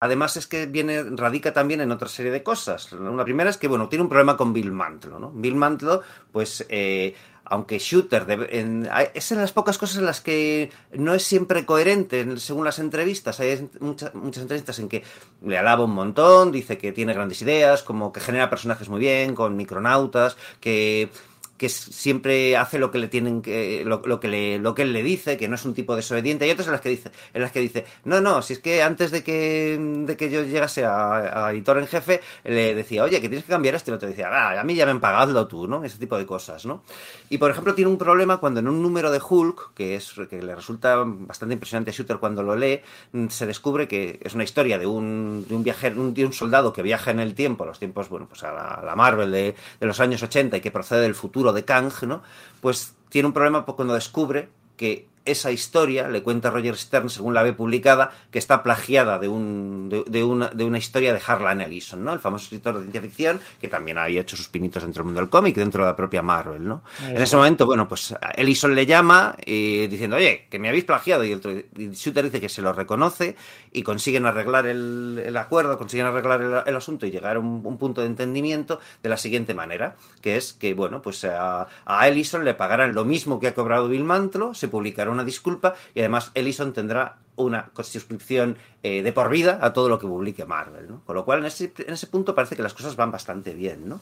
Además 0.00 0.36
es 0.36 0.46
que 0.46 0.66
viene, 0.66 1.02
radica 1.02 1.52
también 1.52 1.80
en 1.80 1.90
otra 1.90 2.08
serie 2.08 2.30
de 2.30 2.42
cosas. 2.42 2.92
Una 2.92 3.24
primera 3.24 3.50
es 3.50 3.56
que, 3.56 3.66
bueno, 3.66 3.88
tiene 3.88 4.04
un 4.04 4.08
problema 4.08 4.36
con 4.36 4.52
Bill 4.52 4.70
Mantlo, 4.70 5.18
¿no? 5.18 5.32
Bill 5.32 5.56
Mantlo, 5.56 6.02
pues, 6.30 6.64
eh, 6.68 7.14
aunque 7.44 7.78
Shooter 7.78 8.48
es 9.14 9.32
en 9.32 9.38
las 9.38 9.52
pocas 9.52 9.78
cosas 9.78 9.98
en 9.98 10.04
las 10.04 10.20
que 10.20 10.70
no 10.92 11.14
es 11.14 11.22
siempre 11.24 11.64
coherente 11.64 12.36
según 12.38 12.64
las 12.64 12.78
entrevistas. 12.78 13.40
Hay 13.40 13.68
muchas, 13.80 14.14
muchas 14.14 14.42
entrevistas 14.42 14.78
en 14.78 14.88
que 14.88 15.02
le 15.42 15.58
alaba 15.58 15.84
un 15.84 15.92
montón, 15.92 16.52
dice 16.52 16.78
que 16.78 16.92
tiene 16.92 17.14
grandes 17.14 17.40
ideas, 17.42 17.82
como 17.82 18.12
que 18.12 18.20
genera 18.20 18.50
personajes 18.50 18.88
muy 18.88 19.00
bien, 19.00 19.34
con 19.34 19.56
micronautas, 19.56 20.36
que 20.60 21.10
que 21.58 21.68
siempre 21.68 22.56
hace 22.56 22.78
lo 22.78 22.90
que 22.90 22.98
le 22.98 23.08
tienen 23.08 23.42
que 23.42 23.82
lo, 23.84 24.00
que 24.20 24.28
le 24.28 24.58
lo 24.58 24.74
que 24.74 24.82
él 24.82 24.92
le 24.92 25.02
dice 25.02 25.36
que 25.36 25.48
no 25.48 25.56
es 25.56 25.64
un 25.64 25.74
tipo 25.74 25.96
desobediente. 25.96 26.46
Y 26.46 26.50
otras 26.50 26.68
en 26.68 26.72
las 26.72 26.80
que 26.80 26.88
dice 26.88 27.10
en 27.34 27.42
las 27.42 27.52
que 27.52 27.60
dice 27.60 27.84
no 28.04 28.20
no 28.20 28.40
si 28.42 28.54
es 28.54 28.60
que 28.60 28.82
antes 28.82 29.10
de 29.10 29.22
que 29.22 29.76
de 30.06 30.16
que 30.16 30.30
yo 30.30 30.44
llegase 30.44 30.84
a, 30.84 31.50
editor 31.50 31.78
en 31.78 31.86
jefe 31.88 32.20
le 32.44 32.74
decía 32.74 33.02
oye 33.02 33.20
que 33.20 33.28
tienes 33.28 33.44
que 33.44 33.52
cambiar 33.52 33.74
esto 33.74 33.90
y 33.90 33.94
otro 33.94 34.08
decía 34.08 34.28
ah, 34.30 34.58
a 34.58 34.64
mí 34.64 34.74
ya 34.74 34.86
me 34.86 34.92
han 34.92 35.00
pagado 35.00 35.46
tú 35.48 35.66
no 35.66 35.84
ese 35.84 35.98
tipo 35.98 36.16
de 36.16 36.24
cosas 36.24 36.64
no 36.64 36.82
y 37.28 37.38
por 37.38 37.50
ejemplo 37.50 37.74
tiene 37.74 37.90
un 37.90 37.98
problema 37.98 38.38
cuando 38.38 38.60
en 38.60 38.68
un 38.68 38.80
número 38.80 39.10
de 39.10 39.20
Hulk 39.26 39.74
que 39.74 39.96
es 39.96 40.14
que 40.30 40.40
le 40.40 40.54
resulta 40.54 41.02
bastante 41.04 41.54
impresionante 41.54 41.90
a 41.90 41.94
Shooter 41.94 42.18
cuando 42.18 42.42
lo 42.42 42.54
lee 42.54 42.80
se 43.28 43.46
descubre 43.46 43.88
que 43.88 44.20
es 44.22 44.34
una 44.34 44.44
historia 44.44 44.78
de 44.78 44.86
un 44.86 45.44
de 45.48 45.56
un 45.56 45.64
viajero 45.64 46.00
un, 46.00 46.14
de 46.14 46.24
un 46.24 46.32
soldado 46.32 46.72
que 46.72 46.82
viaja 46.82 47.10
en 47.10 47.18
el 47.18 47.34
tiempo 47.34 47.64
a 47.64 47.66
los 47.66 47.80
tiempos 47.80 48.08
bueno 48.08 48.26
pues 48.28 48.44
a 48.44 48.52
la, 48.52 48.74
a 48.74 48.84
la 48.84 48.94
Marvel 48.94 49.32
de, 49.32 49.54
de 49.80 49.86
los 49.86 49.98
años 49.98 50.22
80 50.22 50.56
y 50.56 50.60
que 50.60 50.70
procede 50.70 51.02
del 51.02 51.14
futuro 51.14 51.47
de 51.52 51.64
Kang, 51.64 51.92
¿no? 52.06 52.22
Pues 52.60 52.94
tiene 53.08 53.26
un 53.28 53.34
problema 53.34 53.64
cuando 53.64 53.94
descubre 53.94 54.48
que 54.76 55.06
esa 55.30 55.50
historia, 55.50 56.08
le 56.08 56.22
cuenta 56.22 56.50
Roger 56.50 56.76
Stern, 56.76 57.10
según 57.10 57.34
la 57.34 57.42
ve 57.42 57.52
publicada, 57.52 58.10
que 58.30 58.38
está 58.38 58.62
plagiada 58.62 59.18
de, 59.18 59.28
un, 59.28 59.88
de, 59.88 60.04
de, 60.06 60.24
una, 60.24 60.48
de 60.48 60.64
una 60.64 60.78
historia 60.78 61.12
de 61.12 61.20
Harlan 61.24 61.60
Ellison, 61.60 62.04
¿no? 62.04 62.12
El 62.12 62.20
famoso 62.20 62.44
escritor 62.44 62.74
de 62.74 62.82
ciencia 62.82 63.02
ficción, 63.02 63.40
que 63.60 63.68
también 63.68 63.98
había 63.98 64.20
hecho 64.20 64.36
sus 64.36 64.48
pinitos 64.48 64.82
dentro 64.82 65.00
del 65.00 65.06
mundo 65.06 65.20
del 65.20 65.30
cómic, 65.30 65.56
dentro 65.56 65.84
de 65.84 65.90
la 65.90 65.96
propia 65.96 66.22
Marvel, 66.22 66.66
¿no? 66.66 66.82
En 67.02 67.20
ese 67.20 67.36
momento, 67.36 67.66
bueno, 67.66 67.88
pues 67.88 68.14
Ellison 68.36 68.74
le 68.74 68.86
llama 68.86 69.36
y 69.44 69.86
diciendo, 69.86 70.16
oye, 70.16 70.46
que 70.50 70.58
me 70.58 70.68
habéis 70.68 70.84
plagiado, 70.84 71.24
y, 71.24 71.38
Shooter 71.92 72.24
dice 72.24 72.40
que 72.40 72.48
se 72.48 72.62
lo 72.62 72.72
reconoce 72.72 73.36
y 73.72 73.82
consiguen 73.82 74.26
arreglar 74.26 74.66
el, 74.66 75.22
el 75.24 75.36
acuerdo, 75.36 75.78
consiguen 75.78 76.06
arreglar 76.06 76.42
el, 76.42 76.54
el, 76.66 76.76
asunto 76.76 77.06
y 77.06 77.10
llegar 77.10 77.36
a 77.36 77.40
un, 77.40 77.62
un, 77.64 77.78
punto 77.78 78.00
de 78.00 78.06
entendimiento 78.06 78.80
de 79.02 79.08
la 79.08 79.16
siguiente 79.16 79.54
manera, 79.54 79.96
que 80.20 80.36
es 80.36 80.52
que, 80.52 80.74
bueno, 80.74 81.02
pues 81.02 81.24
a, 81.24 81.68
a 81.84 82.08
Ellison 82.08 82.44
le 82.44 82.54
pagarán 82.54 82.94
lo 82.94 83.04
mismo 83.04 83.40
que 83.40 83.48
ha 83.48 83.54
cobrado 83.54 83.88
Bill 83.88 84.04
Mantlo, 84.04 84.54
se 84.54 84.68
publicará 84.68 85.10
una 85.10 85.17
disculpa 85.24 85.74
y 85.94 86.00
además 86.00 86.30
Ellison 86.34 86.72
tendrá 86.72 87.18
una 87.38 87.70
suscripción 87.82 88.56
eh, 88.84 89.02
de 89.02 89.12
por 89.12 89.28
vida 89.28 89.58
a 89.60 89.72
todo 89.72 89.88
lo 89.88 89.98
que 89.98 90.06
publique 90.06 90.44
Marvel, 90.44 90.88
¿no? 90.88 91.02
Con 91.04 91.16
lo 91.16 91.24
cual, 91.24 91.40
en 91.40 91.46
ese, 91.46 91.72
en 91.78 91.94
ese, 91.94 92.06
punto 92.06 92.32
parece 92.34 92.54
que 92.54 92.62
las 92.62 92.74
cosas 92.74 92.94
van 92.94 93.10
bastante 93.10 93.52
bien, 93.52 93.88
¿no? 93.88 94.00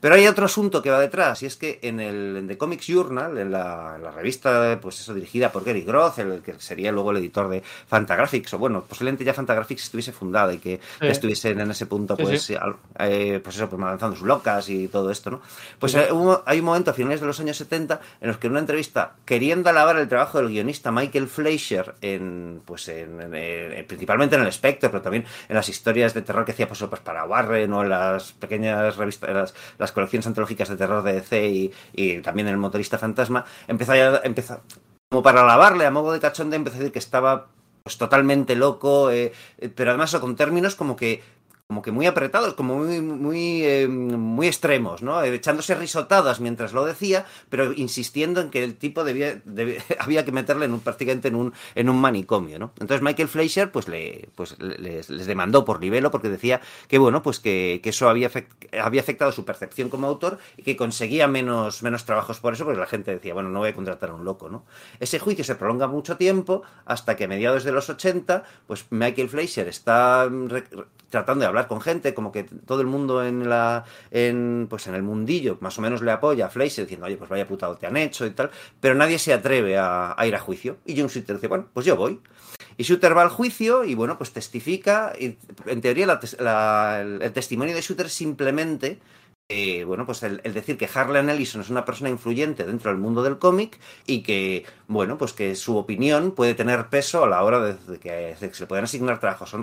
Pero 0.00 0.14
hay 0.14 0.26
otro 0.26 0.46
asunto 0.46 0.80
que 0.82 0.90
va 0.90 0.98
detrás, 0.98 1.42
y 1.42 1.46
es 1.46 1.56
que 1.56 1.78
en 1.82 2.00
el 2.00 2.36
en 2.38 2.48
The 2.48 2.56
Comics 2.56 2.86
Journal, 2.86 3.36
en 3.36 3.52
la, 3.52 3.94
en 3.96 4.02
la, 4.02 4.10
revista, 4.10 4.78
pues 4.80 5.00
eso, 5.00 5.12
dirigida 5.12 5.52
por 5.52 5.62
Gary 5.62 5.82
Groth, 5.82 6.18
el 6.20 6.40
que 6.40 6.54
sería 6.58 6.90
luego 6.90 7.10
el 7.10 7.18
editor 7.18 7.48
de 7.48 7.62
Fantagraphics, 7.86 8.54
o 8.54 8.58
bueno, 8.58 8.84
posiblemente 8.84 9.24
ya 9.24 9.34
Fantagraphics 9.34 9.84
estuviese 9.84 10.12
fundada 10.12 10.54
y 10.54 10.58
que 10.58 10.80
sí. 11.00 11.06
estuviesen 11.06 11.60
en 11.60 11.70
ese 11.70 11.84
punto, 11.84 12.16
pues, 12.16 12.42
sí, 12.42 12.54
sí. 12.54 12.60
Eh, 12.98 13.40
pues 13.44 13.56
eso, 13.56 13.68
pues 13.68 13.82
avanzando 13.82 14.16
sus 14.16 14.26
locas 14.26 14.70
y 14.70 14.88
todo 14.88 15.10
esto, 15.10 15.30
¿no? 15.30 15.42
Pues 15.78 15.94
eh, 15.94 16.08
hubo, 16.10 16.42
hay 16.46 16.60
un 16.60 16.64
momento 16.64 16.90
a 16.90 16.94
finales 16.94 17.20
de 17.20 17.26
los 17.26 17.40
años 17.40 17.58
70 17.58 18.00
en 18.22 18.28
los 18.28 18.38
que 18.38 18.46
en 18.46 18.52
una 18.52 18.60
entrevista, 18.60 19.16
queriendo 19.24 19.68
alabar 19.68 19.96
el 19.98 20.08
trabajo 20.08 20.38
del 20.38 20.48
guionista 20.48 20.90
Michael 20.90 21.28
Fleischer 21.28 21.94
en, 22.00 22.62
pues 22.64 22.73
en, 22.88 23.20
en, 23.20 23.34
en 23.34 23.86
principalmente 23.86 24.36
en 24.36 24.42
el 24.42 24.52
Spectre, 24.52 24.88
pero 24.88 25.02
también 25.02 25.24
en 25.48 25.54
las 25.54 25.68
historias 25.68 26.14
de 26.14 26.22
terror 26.22 26.44
que 26.44 26.52
hacía 26.52 26.68
pues, 26.68 26.82
pues 26.82 27.00
para 27.00 27.24
Warren 27.24 27.72
o 27.72 27.82
en 27.82 27.88
las 27.88 28.32
pequeñas 28.32 28.96
revistas, 28.96 29.30
las, 29.30 29.54
las 29.78 29.92
colecciones 29.92 30.26
antológicas 30.26 30.68
de 30.68 30.76
terror 30.76 31.02
de 31.02 31.14
DC 31.14 31.72
y, 31.92 32.20
también 32.20 32.48
en 32.48 32.54
el 32.54 32.58
motorista 32.58 32.98
fantasma, 32.98 33.44
empezó 33.68 33.92
a, 33.92 34.20
empezó, 34.24 34.60
como 35.10 35.22
para 35.22 35.42
alabarle 35.42 35.86
a 35.86 35.90
modo 35.90 36.12
de 36.12 36.20
cachonde, 36.20 36.56
empezó 36.56 36.76
a 36.76 36.78
decir 36.80 36.92
que 36.92 36.98
estaba 36.98 37.48
pues 37.82 37.98
totalmente 37.98 38.56
loco, 38.56 39.10
eh, 39.10 39.32
pero 39.74 39.90
además 39.90 40.16
con 40.16 40.36
términos 40.36 40.74
como 40.74 40.96
que 40.96 41.22
como 41.66 41.80
que 41.80 41.92
muy 41.92 42.04
apretados, 42.04 42.52
como 42.52 42.76
muy, 42.76 43.00
muy, 43.00 43.62
eh, 43.64 43.88
muy 43.88 44.46
extremos, 44.46 45.02
¿no? 45.02 45.22
Echándose 45.22 45.74
risotadas 45.74 46.38
mientras 46.38 46.74
lo 46.74 46.84
decía, 46.84 47.24
pero 47.48 47.72
insistiendo 47.72 48.42
en 48.42 48.50
que 48.50 48.62
el 48.62 48.76
tipo 48.76 49.02
debía, 49.02 49.40
había 49.98 50.26
que 50.26 50.32
meterle 50.32 50.66
en 50.66 50.74
un, 50.74 50.80
prácticamente 50.80 51.28
en 51.28 51.36
un, 51.36 51.54
en 51.74 51.88
un 51.88 51.98
manicomio, 51.98 52.58
¿no? 52.58 52.72
Entonces 52.80 53.00
Michael 53.00 53.28
Fleischer 53.28 53.72
pues, 53.72 53.88
le, 53.88 54.28
pues 54.34 54.58
les, 54.60 55.08
les 55.08 55.26
demandó 55.26 55.64
por 55.64 55.80
libelo 55.80 56.10
porque 56.10 56.28
decía 56.28 56.60
que, 56.86 56.98
bueno, 56.98 57.22
pues 57.22 57.40
que, 57.40 57.80
que 57.82 57.90
eso 57.90 58.10
había, 58.10 58.30
había 58.78 59.00
afectado 59.00 59.32
su 59.32 59.46
percepción 59.46 59.88
como 59.88 60.06
autor 60.06 60.38
y 60.58 60.64
que 60.64 60.76
conseguía 60.76 61.28
menos, 61.28 61.82
menos 61.82 62.04
trabajos 62.04 62.40
por 62.40 62.52
eso, 62.52 62.66
porque 62.66 62.80
la 62.80 62.86
gente 62.86 63.10
decía, 63.10 63.32
bueno, 63.32 63.48
no 63.48 63.60
voy 63.60 63.70
a 63.70 63.74
contratar 63.74 64.10
a 64.10 64.14
un 64.14 64.26
loco, 64.26 64.50
¿no? 64.50 64.66
Ese 65.00 65.18
juicio 65.18 65.44
se 65.44 65.54
prolonga 65.54 65.86
mucho 65.86 66.18
tiempo 66.18 66.62
hasta 66.84 67.16
que 67.16 67.24
a 67.24 67.28
mediados 67.28 67.64
de 67.64 67.72
los 67.72 67.88
80, 67.88 68.44
pues 68.66 68.84
Michael 68.90 69.30
Fleischer 69.30 69.66
está 69.66 70.28
tratando 71.14 71.42
de 71.42 71.46
hablar 71.46 71.68
con 71.68 71.80
gente, 71.80 72.12
como 72.12 72.32
que 72.32 72.42
todo 72.42 72.80
el 72.80 72.88
mundo 72.88 73.24
en 73.24 73.48
la 73.48 73.84
en, 74.10 74.66
pues 74.68 74.88
en 74.88 74.96
el 74.96 75.04
mundillo 75.04 75.58
más 75.60 75.78
o 75.78 75.82
menos 75.82 76.02
le 76.02 76.10
apoya 76.10 76.46
a 76.46 76.48
Fleischer 76.48 76.86
diciendo, 76.86 77.06
oye, 77.06 77.16
pues 77.16 77.30
vaya 77.30 77.46
putado 77.46 77.76
te 77.76 77.86
han 77.86 77.96
hecho 77.96 78.26
y 78.26 78.30
tal, 78.30 78.50
pero 78.80 78.96
nadie 78.96 79.20
se 79.20 79.32
atreve 79.32 79.78
a, 79.78 80.16
ir 80.26 80.34
a 80.34 80.40
juicio. 80.40 80.78
Y 80.84 80.98
John 80.98 81.06
Shooter 81.06 81.36
dice, 81.36 81.46
bueno, 81.46 81.68
pues 81.72 81.86
yo 81.86 81.94
voy. 81.94 82.20
Y 82.76 82.82
Shooter 82.82 83.16
va 83.16 83.22
al 83.22 83.28
juicio 83.28 83.84
y 83.84 83.94
bueno, 83.94 84.18
pues 84.18 84.32
testifica, 84.32 85.12
y 85.16 85.38
en 85.66 85.80
teoría 85.80 86.06
la, 86.06 86.20
la, 86.40 87.00
el, 87.00 87.22
el, 87.22 87.32
testimonio 87.32 87.76
de 87.76 87.80
Shooter 87.80 88.10
simplemente 88.10 88.98
eh, 89.50 89.84
bueno, 89.84 90.06
pues 90.06 90.22
el, 90.22 90.40
decir 90.54 90.78
que 90.78 90.88
Harlan 90.92 91.28
Ellison 91.28 91.60
es 91.60 91.68
una 91.68 91.84
persona 91.84 92.08
influyente 92.08 92.64
dentro 92.64 92.90
del 92.90 92.98
mundo 92.98 93.22
del 93.22 93.38
cómic 93.38 93.78
y 94.06 94.22
que, 94.22 94.64
bueno, 94.88 95.18
pues 95.18 95.34
que 95.34 95.54
su 95.54 95.76
opinión 95.76 96.32
puede 96.32 96.54
tener 96.54 96.88
peso 96.88 97.24
a 97.24 97.28
la 97.28 97.44
hora 97.44 97.60
de, 97.60 97.98
que, 97.98 98.34
se 98.38 98.60
le 98.60 98.66
puedan 98.66 98.84
asignar 98.84 99.20
trabajos 99.20 99.54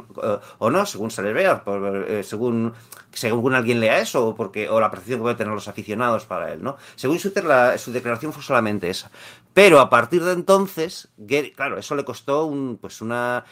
o, 0.59 0.69
no, 0.69 0.85
según 0.85 1.09
se 1.09 1.23
les 1.23 1.33
vea, 1.33 1.63
por, 1.63 2.05
eh, 2.07 2.21
según, 2.23 2.73
según 3.11 3.55
alguien 3.55 3.79
lea 3.79 3.99
eso 3.99 4.27
o, 4.27 4.35
porque, 4.35 4.69
o 4.69 4.79
la 4.79 4.91
percepción 4.91 5.17
que 5.17 5.23
pueden 5.23 5.37
tener 5.37 5.53
los 5.53 5.67
aficionados 5.67 6.25
para 6.27 6.53
él, 6.53 6.61
¿no? 6.61 6.77
Según 6.95 7.17
Suter, 7.17 7.45
la, 7.45 7.75
su 7.79 7.91
declaración 7.91 8.33
fue 8.33 8.43
solamente 8.43 8.87
esa. 8.87 9.09
Pero 9.53 9.81
a 9.81 9.89
partir 9.89 10.23
de 10.23 10.31
entonces, 10.31 11.09
claro, 11.55 11.77
eso 11.77 11.95
le 11.95 12.05
costó 12.05 12.45
un, 12.45 12.77
pues 12.77 13.01
una, 13.01 13.43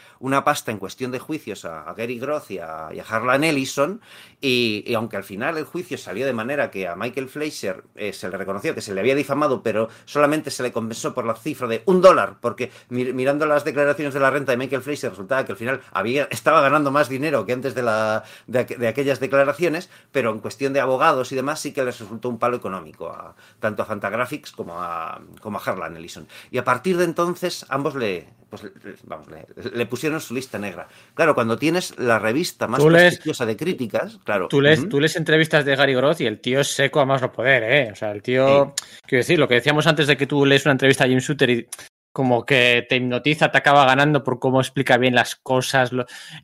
pasta 0.46 0.72
en 0.72 0.78
cuestión 0.78 1.12
de 1.12 1.20
juicios 1.20 1.66
a, 1.66 1.94
Gary 1.94 2.18
Groth 2.20 2.52
y 2.52 2.60
a, 2.60 2.88
Harlan 2.88 3.44
Ellison 3.44 4.00
y, 4.40 4.94
aunque 4.94 5.18
al 5.18 5.26
final 5.26 5.58
el 5.58 5.66
juicio 5.66 5.98
salió 5.98 6.26
de 6.26 6.32
manera 6.32 6.72
que 6.72 6.88
a 6.88 6.96
Michael 6.96 7.28
Fleischer 7.28 7.84
eh, 7.96 8.14
se 8.14 8.30
le 8.30 8.38
reconoció 8.38 8.74
que 8.74 8.82
se 8.82 8.94
le 8.94 9.02
había 9.02 9.14
difamado, 9.14 9.62
pero 9.62 9.90
solamente 10.06 10.52
se 10.52 10.64
le 10.64 10.72
compensó 10.72 11.14
por 11.14 11.26
la 11.26 11.36
cifra 11.36 11.68
de 11.68 11.84
un 11.86 12.02
dólar, 12.02 12.38
porque 12.40 12.72
mir 12.88 13.14
mirando 13.14 13.46
las 13.46 13.66
declaraciones 13.66 14.14
de 14.14 14.22
la 14.22 14.30
renta 14.30 14.54
de 14.54 14.58
Michael 14.58 14.82
Fleischer 14.82 15.10
resultaba 15.10 15.44
que 15.44 15.52
al 15.52 15.58
final 15.58 15.82
había, 15.92 16.30
estaba 16.32 16.62
ganando 16.62 16.92
más 16.92 17.10
dinero 17.10 17.46
que 17.46 17.52
antes 17.52 17.76
de, 17.76 17.84
la, 17.84 18.24
de, 18.48 18.88
aquellas 18.88 19.20
declaraciones, 19.20 19.90
pero 20.14 20.32
en 20.32 20.40
cuestión 20.40 20.72
de 20.72 20.80
abogados 20.80 21.34
y 21.34 21.36
demás 21.36 21.60
sí 21.60 21.74
que 21.74 21.84
les 21.84 22.00
resultó 22.00 22.30
un 22.30 22.40
palo 22.40 22.56
económico, 22.56 23.10
a, 23.10 23.36
tanto 23.60 23.84
a 23.84 23.86
Fantagraphics 23.86 24.54
como 24.54 24.82
a, 24.82 25.20
como 25.42 25.58
a 25.58 25.62
Harlan 25.62 25.89
Ellison. 25.98 26.28
Y 26.52 26.58
a 26.58 26.64
partir 26.64 26.98
de 26.98 27.06
entonces 27.06 27.66
ambos 27.70 27.96
le, 27.96 28.28
pues, 28.50 28.64
vamos, 29.04 29.28
le, 29.30 29.46
le, 29.72 29.86
pusieron 29.86 30.20
su 30.20 30.34
lista 30.34 30.58
negra. 30.58 30.88
Claro, 31.14 31.36
cuando 31.36 31.58
tienes 31.58 31.98
la 32.00 32.20
revista 32.20 32.68
más 32.68 32.84
prestigiosa 32.84 33.46
de 33.46 33.56
críticas, 33.56 34.20
claro. 34.24 34.48
Tú 34.48 34.62
lees, 34.62 34.80
uh 34.80 34.84
-huh. 34.86 34.90
tú 34.90 35.00
lees 35.00 35.16
entrevistas 35.16 35.66
de 35.66 35.76
Gary 35.76 35.94
Groth 35.94 36.22
y 36.22 36.26
el 36.26 36.40
tío 36.40 36.62
es 36.62 36.68
seco 36.68 37.00
a 37.00 37.06
más 37.06 37.22
no 37.22 37.32
poder, 37.32 37.64
¿eh? 37.64 37.92
O 37.92 37.96
sea, 37.96 38.12
el 38.12 38.22
tío. 38.22 38.74
Sí. 38.76 38.84
Quiero 39.06 39.20
decir, 39.22 39.40
lo 39.40 39.48
que 39.48 39.56
decíamos 39.56 39.86
antes 39.88 40.08
de 40.08 40.18
que 40.18 40.28
tú 40.28 40.46
lees 40.46 40.66
una 40.66 40.74
entrevista 40.74 41.04
a 41.04 41.08
Jim 41.08 41.20
Shooter 41.20 41.50
y 41.50 41.68
como 42.12 42.46
que 42.46 42.86
te 42.90 42.96
hipnotiza, 42.96 43.52
te 43.52 43.58
acaba 43.60 43.86
ganando 43.86 44.24
por 44.24 44.40
cómo 44.40 44.60
explica 44.60 44.98
bien 44.98 45.16
las 45.16 45.36
cosas. 45.36 45.92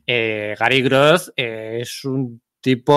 Eh, 0.06 0.54
Gary 0.58 0.82
Groth 0.82 1.30
eh, 1.36 1.78
es 1.82 2.04
un 2.04 2.40
tipo. 2.60 2.94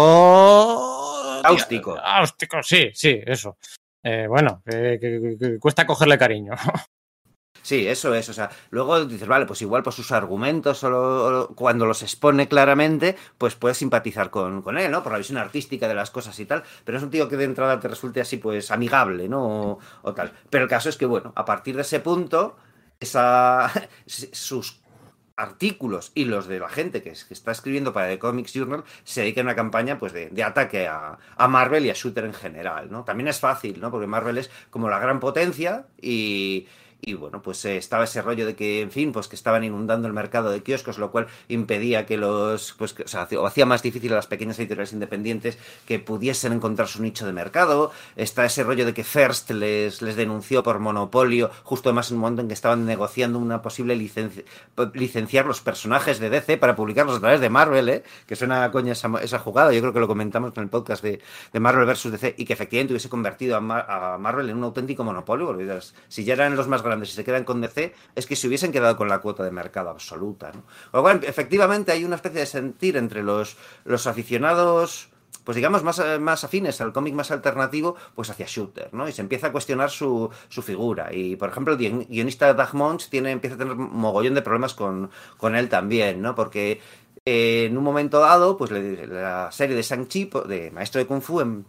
Áustico. 1.43 1.97
Áustico, 1.97 2.61
sí, 2.61 2.91
sí, 2.93 3.21
eso. 3.25 3.57
Eh, 4.03 4.27
bueno, 4.27 4.61
que, 4.65 4.99
que, 4.99 5.59
cuesta 5.59 5.85
cogerle 5.85 6.17
cariño. 6.17 6.53
Sí, 7.61 7.87
eso 7.87 8.15
es. 8.15 8.29
O 8.29 8.33
sea, 8.33 8.49
luego 8.69 9.05
dices, 9.05 9.27
vale, 9.27 9.45
pues 9.45 9.61
igual 9.61 9.83
por 9.83 9.93
sus 9.93 10.11
argumentos 10.11 10.83
o, 10.83 10.89
lo, 10.89 11.41
o 11.41 11.55
cuando 11.55 11.85
los 11.85 12.01
expone 12.01 12.47
claramente, 12.47 13.17
pues 13.37 13.55
puedes 13.55 13.77
simpatizar 13.77 14.29
con, 14.29 14.61
con, 14.61 14.77
él, 14.77 14.89
¿no? 14.89 15.03
Por 15.03 15.11
la 15.11 15.17
visión 15.17 15.37
artística 15.37 15.87
de 15.87 15.93
las 15.93 16.09
cosas 16.09 16.39
y 16.39 16.45
tal. 16.45 16.63
Pero 16.85 16.97
es 16.97 17.03
un 17.03 17.09
tío 17.09 17.27
que 17.27 17.37
de 17.37 17.43
entrada 17.43 17.79
te 17.79 17.87
resulte 17.87 18.21
así, 18.21 18.37
pues, 18.37 18.71
amigable, 18.71 19.27
¿no? 19.27 19.77
O 20.01 20.13
tal. 20.13 20.31
Pero 20.49 20.63
el 20.63 20.69
caso 20.69 20.89
es 20.89 20.97
que, 20.97 21.05
bueno, 21.05 21.33
a 21.35 21.45
partir 21.45 21.75
de 21.75 21.81
ese 21.81 21.99
punto, 21.99 22.55
esa, 22.99 23.71
sus 24.05 24.81
artículos 25.39 26.11
y 26.15 26.25
los 26.25 26.47
de 26.47 26.59
la 26.59 26.69
gente 26.69 27.01
que, 27.01 27.11
es, 27.11 27.23
que, 27.23 27.33
está 27.33 27.51
escribiendo 27.51 27.93
para 27.93 28.09
The 28.09 28.19
Comics 28.19 28.53
Journal 28.53 28.83
se 29.03 29.21
dedican 29.21 29.47
a 29.47 29.49
una 29.49 29.55
campaña 29.55 29.97
pues, 29.97 30.13
de, 30.13 30.43
ataque 30.43 30.87
a, 30.87 31.17
a, 31.37 31.47
Marvel 31.47 31.85
y 31.85 31.89
a 31.89 31.93
Shooter 31.93 32.25
en 32.25 32.33
general. 32.33 32.91
¿no? 32.91 33.03
También 33.03 33.29
es 33.29 33.39
fácil, 33.39 33.79
¿no? 33.79 33.89
porque 33.89 34.05
Marvel 34.05 34.37
es 34.37 34.51
como 34.69 34.89
la 34.89 34.99
gran 34.99 35.19
potencia 35.19 35.85
y, 36.01 36.67
y 37.01 37.13
bueno, 37.13 37.41
pues 37.41 37.63
eh, 37.65 37.77
estaba 37.77 38.03
ese 38.03 38.21
rollo 38.21 38.45
de 38.45 38.55
que, 38.55 38.81
en 38.81 38.91
fin, 38.91 39.11
pues 39.11 39.27
que 39.27 39.35
estaban 39.35 39.63
inundando 39.63 40.07
el 40.07 40.13
mercado 40.13 40.51
de 40.51 40.61
kioscos, 40.61 40.97
lo 40.97 41.11
cual 41.11 41.27
impedía 41.47 42.05
que 42.05 42.17
los, 42.17 42.73
pues, 42.77 42.95
o 43.37 43.45
hacía 43.45 43.65
más 43.65 43.81
difícil 43.81 44.11
a 44.11 44.15
las 44.15 44.27
pequeñas 44.27 44.59
editoriales 44.59 44.91
independientes 44.91 45.57
que 45.85 45.99
pudiesen 45.99 46.51
encontrar 46.53 46.87
su 46.87 47.01
nicho 47.01 47.25
de 47.25 47.31
mercado. 47.31 47.91
Está 48.15 48.45
ese 48.45 48.63
rollo 48.63 48.85
de 48.85 48.93
que 48.93 49.03
First 49.03 49.51
les, 49.51 50.01
les 50.01 50.15
denunció 50.15 50.61
por 50.61 50.79
monopolio, 50.79 51.51
justo 51.63 51.89
además 51.89 52.11
en 52.11 52.17
un 52.17 52.21
momento 52.21 52.41
en 52.41 52.47
que 52.49 52.53
estaban 52.53 52.85
negociando 52.85 53.39
una 53.39 53.61
posible 53.61 53.95
licencia, 53.95 54.43
licenciar 54.93 55.45
los 55.45 55.61
personajes 55.61 56.19
de 56.19 56.29
DC 56.29 56.57
para 56.57 56.75
publicarlos 56.75 57.17
a 57.17 57.19
través 57.21 57.39
de 57.39 57.49
Marvel, 57.49 57.89
¿eh? 57.89 58.03
que 58.27 58.35
suena 58.35 58.65
a 58.65 58.71
coña 58.71 58.91
esa, 58.91 59.09
esa 59.21 59.39
jugada. 59.39 59.71
Yo 59.71 59.79
creo 59.79 59.93
que 59.93 59.99
lo 59.99 60.07
comentamos 60.07 60.51
en 60.57 60.63
el 60.63 60.69
podcast 60.69 61.01
de, 61.01 61.21
de 61.53 61.59
Marvel 61.59 61.85
versus 61.85 62.11
DC 62.11 62.35
y 62.37 62.45
que 62.45 62.53
efectivamente 62.53 62.93
hubiese 62.93 63.09
convertido 63.09 63.55
a, 63.55 63.61
Mar 63.61 63.85
a 63.89 64.17
Marvel 64.17 64.49
en 64.49 64.57
un 64.57 64.63
auténtico 64.65 65.03
monopolio, 65.03 65.57
si 66.07 66.23
ya 66.23 66.33
eran 66.33 66.55
los 66.55 66.67
más 66.67 66.83
grandes 66.89 67.09
y 67.09 67.13
se 67.13 67.23
quedan 67.23 67.43
con 67.43 67.61
DC, 67.61 67.93
es 68.15 68.25
que 68.25 68.35
se 68.35 68.47
hubiesen 68.47 68.71
quedado 68.71 68.97
con 68.97 69.07
la 69.07 69.19
cuota 69.19 69.43
de 69.43 69.51
mercado 69.51 69.89
absoluta. 69.89 70.51
efectivamente 71.23 71.91
hay 71.91 72.03
una 72.03 72.15
especie 72.15 72.41
de 72.41 72.45
sentir 72.45 72.97
entre 72.97 73.23
los, 73.23 73.57
los 73.85 74.07
aficionados 74.07 75.09
pues 75.49 75.55
digamos, 75.55 75.83
más, 75.83 75.99
más 76.19 76.43
afines 76.43 76.79
al 76.79 76.93
cómic 76.93 77.15
más 77.15 77.31
alternativo, 77.31 77.95
pues 78.13 78.29
hacia 78.29 78.45
Shooter, 78.47 78.93
¿no? 78.93 79.07
Y 79.07 79.13
se 79.13 79.21
empieza 79.23 79.47
a 79.47 79.51
cuestionar 79.51 79.89
su, 79.89 80.29
su 80.47 80.61
figura. 80.61 81.11
Y, 81.11 81.37
por 81.37 81.49
ejemplo, 81.49 81.73
el 81.73 82.05
guionista 82.05 82.53
Doug 82.53 82.75
Munch 82.75 83.09
tiene, 83.09 83.31
empieza 83.31 83.55
a 83.55 83.57
tener 83.57 83.75
mogollón 83.75 84.35
de 84.35 84.43
problemas 84.43 84.75
con, 84.75 85.09
con 85.37 85.55
él 85.55 85.67
también, 85.67 86.21
¿no? 86.21 86.35
Porque 86.35 86.81
en 87.29 87.77
un 87.77 87.83
momento 87.83 88.19
dado, 88.19 88.57
pues 88.57 88.71
la 88.71 89.51
serie 89.51 89.75
de 89.75 89.83
Shang-Chi, 89.83 90.31
de 90.47 90.71
Maestro 90.71 90.99
de 90.99 91.05
Kung 91.05 91.21
Fu, 91.21 91.41
en, 91.41 91.63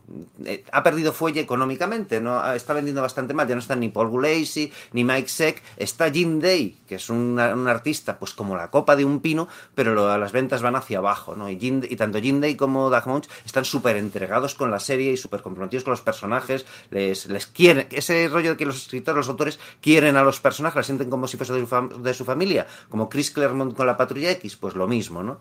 eh, 0.47 0.65
ha 0.73 0.83
perdido 0.83 1.13
fuelle 1.13 1.41
económicamente, 1.41 2.21
¿no? 2.21 2.53
está 2.53 2.73
vendiendo 2.73 3.03
bastante 3.03 3.35
mal, 3.35 3.47
ya 3.47 3.55
no 3.55 3.61
están 3.61 3.81
ni 3.81 3.91
Paul 3.91 4.09
Gulacy, 4.09 4.73
ni 4.93 5.05
Mike 5.05 5.29
Seck, 5.29 5.63
está 5.77 6.11
Jim 6.11 6.41
Day, 6.41 6.79
que 6.89 6.95
es 6.95 7.11
un, 7.11 7.39
artista 7.39 8.19
pues 8.19 8.33
como 8.33 8.57
la 8.57 8.71
copa 8.71 8.97
de 8.97 9.05
un 9.05 9.21
pino, 9.21 9.49
pero 9.75 9.95
lo, 9.95 10.17
las 10.17 10.33
ventas 10.33 10.63
van 10.63 10.77
hacia 10.77 10.99
abajo, 10.99 11.37
¿no? 11.37 11.51
Y, 11.51 11.59
Jim, 11.59 11.83
y 11.89 11.97
tanto 11.97 12.21
Jim 12.21 12.41
Day 12.41 12.57
como 12.57 12.89
Doug 12.89 13.07
Munch 13.07 13.29
están 13.45 13.65
súper 13.65 13.97
entregados 13.97 14.55
con 14.55 14.71
la 14.71 14.81
serie 14.81 15.13
y 15.13 15.17
súper 15.19 15.43
comprometidos 15.43 15.85
con 15.85 15.91
los 15.91 16.01
personajes, 16.01 16.65
les, 16.91 17.27
les 17.27 17.47
quieren, 17.47 17.87
ese 17.91 18.29
rollo 18.29 18.51
de 18.51 18.57
que 18.57 18.67
los 18.67 18.77
escritores, 18.77 19.17
los 19.17 19.29
autores 19.29 19.59
quieren 19.83 20.17
a 20.17 20.23
los 20.23 20.41
personajes, 20.41 20.77
la 20.77 20.83
sienten 20.83 21.11
como 21.11 21.29
si 21.29 21.37
fuese 21.37 21.53
de 21.53 21.67
su, 21.67 22.03
de 22.03 22.15
su 22.15 22.25
familia, 22.25 22.67
como 22.89 23.11
Chris 23.11 23.31
Claremont 23.31 23.77
con 23.77 23.87
la 23.87 23.97
Patrulla 23.97 24.31
X, 24.31 24.57
pues 24.57 24.75
lo 24.75 24.89
mismo, 24.89 25.23
¿no? 25.23 25.39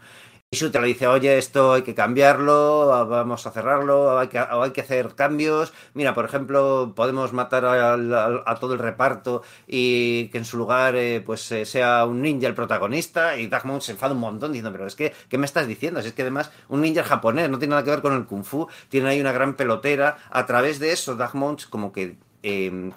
Y 0.51 0.57
Shooter 0.57 0.81
le 0.81 0.87
dice, 0.87 1.05
oye, 1.05 1.37
esto 1.37 1.73
hay 1.73 1.83
que 1.83 1.93
cambiarlo, 1.93 2.87
vamos 3.07 3.45
a 3.45 3.51
cerrarlo, 3.51 4.17
hay 4.17 4.29
que, 4.29 4.39
hay 4.39 4.71
que 4.71 4.81
hacer 4.81 5.13
cambios. 5.13 5.71
Mira, 5.93 6.15
por 6.15 6.25
ejemplo, 6.25 6.93
podemos 6.95 7.33
matar 7.33 7.65
a 7.65 8.55
todo 8.59 8.73
el 8.73 8.79
reparto 8.79 9.43
y 9.67 10.29
que 10.29 10.39
en 10.39 10.45
su 10.45 10.57
lugar 10.57 10.95
eh, 10.95 11.21
pues 11.23 11.51
eh, 11.51 11.65
sea 11.65 12.03
un 12.07 12.23
ninja 12.23 12.47
el 12.47 12.55
protagonista. 12.55 13.37
Y 13.37 13.45
Dagmon 13.45 13.81
se 13.81 13.91
enfada 13.91 14.15
un 14.15 14.21
montón 14.21 14.51
diciendo, 14.51 14.71
pero 14.71 14.87
es 14.87 14.95
que, 14.95 15.13
¿qué 15.29 15.37
me 15.37 15.45
estás 15.45 15.67
diciendo? 15.67 16.01
Si 16.01 16.07
es 16.07 16.13
que 16.13 16.23
además 16.23 16.51
un 16.67 16.81
ninja 16.81 17.03
japonés 17.03 17.47
no 17.47 17.59
tiene 17.59 17.73
nada 17.73 17.83
que 17.83 17.91
ver 17.91 18.01
con 18.01 18.13
el 18.13 18.25
kung 18.25 18.43
fu, 18.43 18.67
tiene 18.89 19.09
ahí 19.09 19.21
una 19.21 19.31
gran 19.31 19.53
pelotera. 19.53 20.17
A 20.31 20.47
través 20.47 20.79
de 20.79 20.91
eso, 20.93 21.15
Dagmon 21.15 21.57
como 21.69 21.91
que... 21.91 22.17
Eh, 22.41 22.91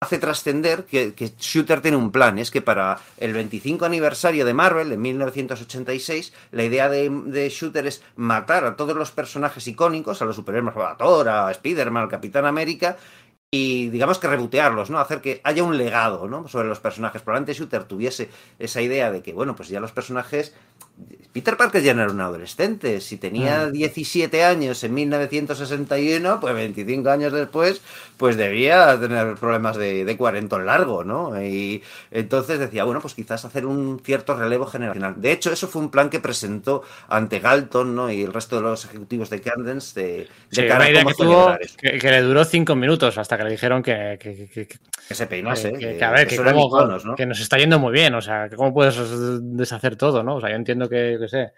hace 0.00 0.18
trascender 0.18 0.84
que, 0.84 1.12
Shooter 1.38 1.80
tiene 1.80 1.96
un 1.96 2.12
plan, 2.12 2.38
es 2.38 2.50
que 2.50 2.62
para 2.62 3.00
el 3.16 3.32
25 3.32 3.84
aniversario 3.84 4.44
de 4.44 4.54
Marvel, 4.54 4.92
en 4.92 5.00
1986, 5.00 6.32
la 6.52 6.64
idea 6.64 6.88
de, 6.88 7.10
de 7.10 7.48
Shooter 7.48 7.86
es 7.86 8.02
matar 8.14 8.64
a 8.64 8.76
todos 8.76 8.96
los 8.96 9.10
personajes 9.10 9.66
icónicos, 9.66 10.22
a 10.22 10.24
los 10.24 10.36
superhéroes, 10.36 10.76
a 10.76 10.96
Thor, 10.96 11.28
a 11.28 11.50
Spider-Man, 11.50 12.04
al 12.04 12.08
Capitán 12.08 12.46
América, 12.46 12.96
y 13.50 13.88
digamos 13.88 14.18
que 14.18 14.28
rebotearlos, 14.28 14.90
¿no? 14.90 14.98
Hacer 15.00 15.20
que 15.20 15.40
haya 15.42 15.64
un 15.64 15.76
legado, 15.76 16.28
¿no? 16.28 16.46
Sobre 16.48 16.68
los 16.68 16.80
personajes. 16.80 17.22
Probablemente 17.22 17.54
Shooter 17.54 17.84
tuviese 17.84 18.28
esa 18.58 18.82
idea 18.82 19.10
de 19.10 19.22
que, 19.22 19.32
bueno, 19.32 19.56
pues 19.56 19.68
ya 19.68 19.80
los 19.80 19.92
personajes 19.92 20.54
Peter 21.32 21.56
Parker 21.56 21.82
ya 21.82 21.94
no 21.94 22.02
era 22.02 22.10
un 22.10 22.20
adolescente. 22.20 23.00
Si 23.00 23.16
tenía 23.16 23.70
17 23.70 24.36
mm. 24.36 24.44
años 24.44 24.82
en 24.82 24.94
1961, 24.94 26.40
pues 26.40 26.54
25 26.54 27.08
años 27.10 27.32
después, 27.32 27.80
pues 28.16 28.36
debía 28.36 28.98
tener 28.98 29.36
problemas 29.36 29.76
de, 29.76 30.04
de 30.04 30.16
cuarentón 30.16 30.66
largo, 30.66 31.04
¿no? 31.04 31.40
Y 31.40 31.82
entonces 32.10 32.58
decía, 32.58 32.82
bueno, 32.84 33.00
pues 33.00 33.14
quizás 33.14 33.44
hacer 33.44 33.66
un 33.66 34.00
cierto 34.04 34.34
relevo 34.34 34.66
generacional. 34.66 35.14
De 35.18 35.30
hecho, 35.30 35.52
eso 35.52 35.68
fue 35.68 35.82
un 35.82 35.90
plan 35.90 36.10
que 36.10 36.18
presentó 36.18 36.82
ante 37.08 37.38
Galton, 37.38 37.94
¿no? 37.94 38.10
Y 38.10 38.22
el 38.22 38.32
resto 38.32 38.56
de 38.56 38.62
los 38.62 38.84
ejecutivos 38.86 39.30
de 39.30 39.40
Candence 39.40 40.00
de, 40.00 40.28
cara 40.66 40.86
a 40.86 41.14
cómo 41.14 41.56
que, 41.80 41.98
que, 41.98 42.10
le 42.10 42.22
duró 42.22 42.44
cinco 42.44 42.74
minutos 42.74 43.16
hasta 43.16 43.36
que 43.36 43.44
le 43.44 43.50
dijeron 43.50 43.82
que... 43.82 44.18
Que, 44.20 45.14
se 45.14 45.26
peinase. 45.26 45.72
Que, 45.72 46.02
a 46.02 46.10
ver, 46.10 46.26
que, 46.26 46.36
que 47.16 47.26
nos 47.26 47.40
está 47.40 47.56
yendo 47.56 47.78
muy 47.78 47.92
bien. 47.92 48.14
O 48.14 48.20
sea, 48.20 48.50
¿cómo 48.54 48.74
puedes 48.74 48.98
deshacer 49.56 49.96
todo, 49.96 50.22
no? 50.22 50.36
O 50.36 50.40
sea, 50.40 50.50
yo 50.50 50.56
entiendo 50.56 50.87
que, 50.88 51.16
que 51.20 51.28
sé, 51.28 51.52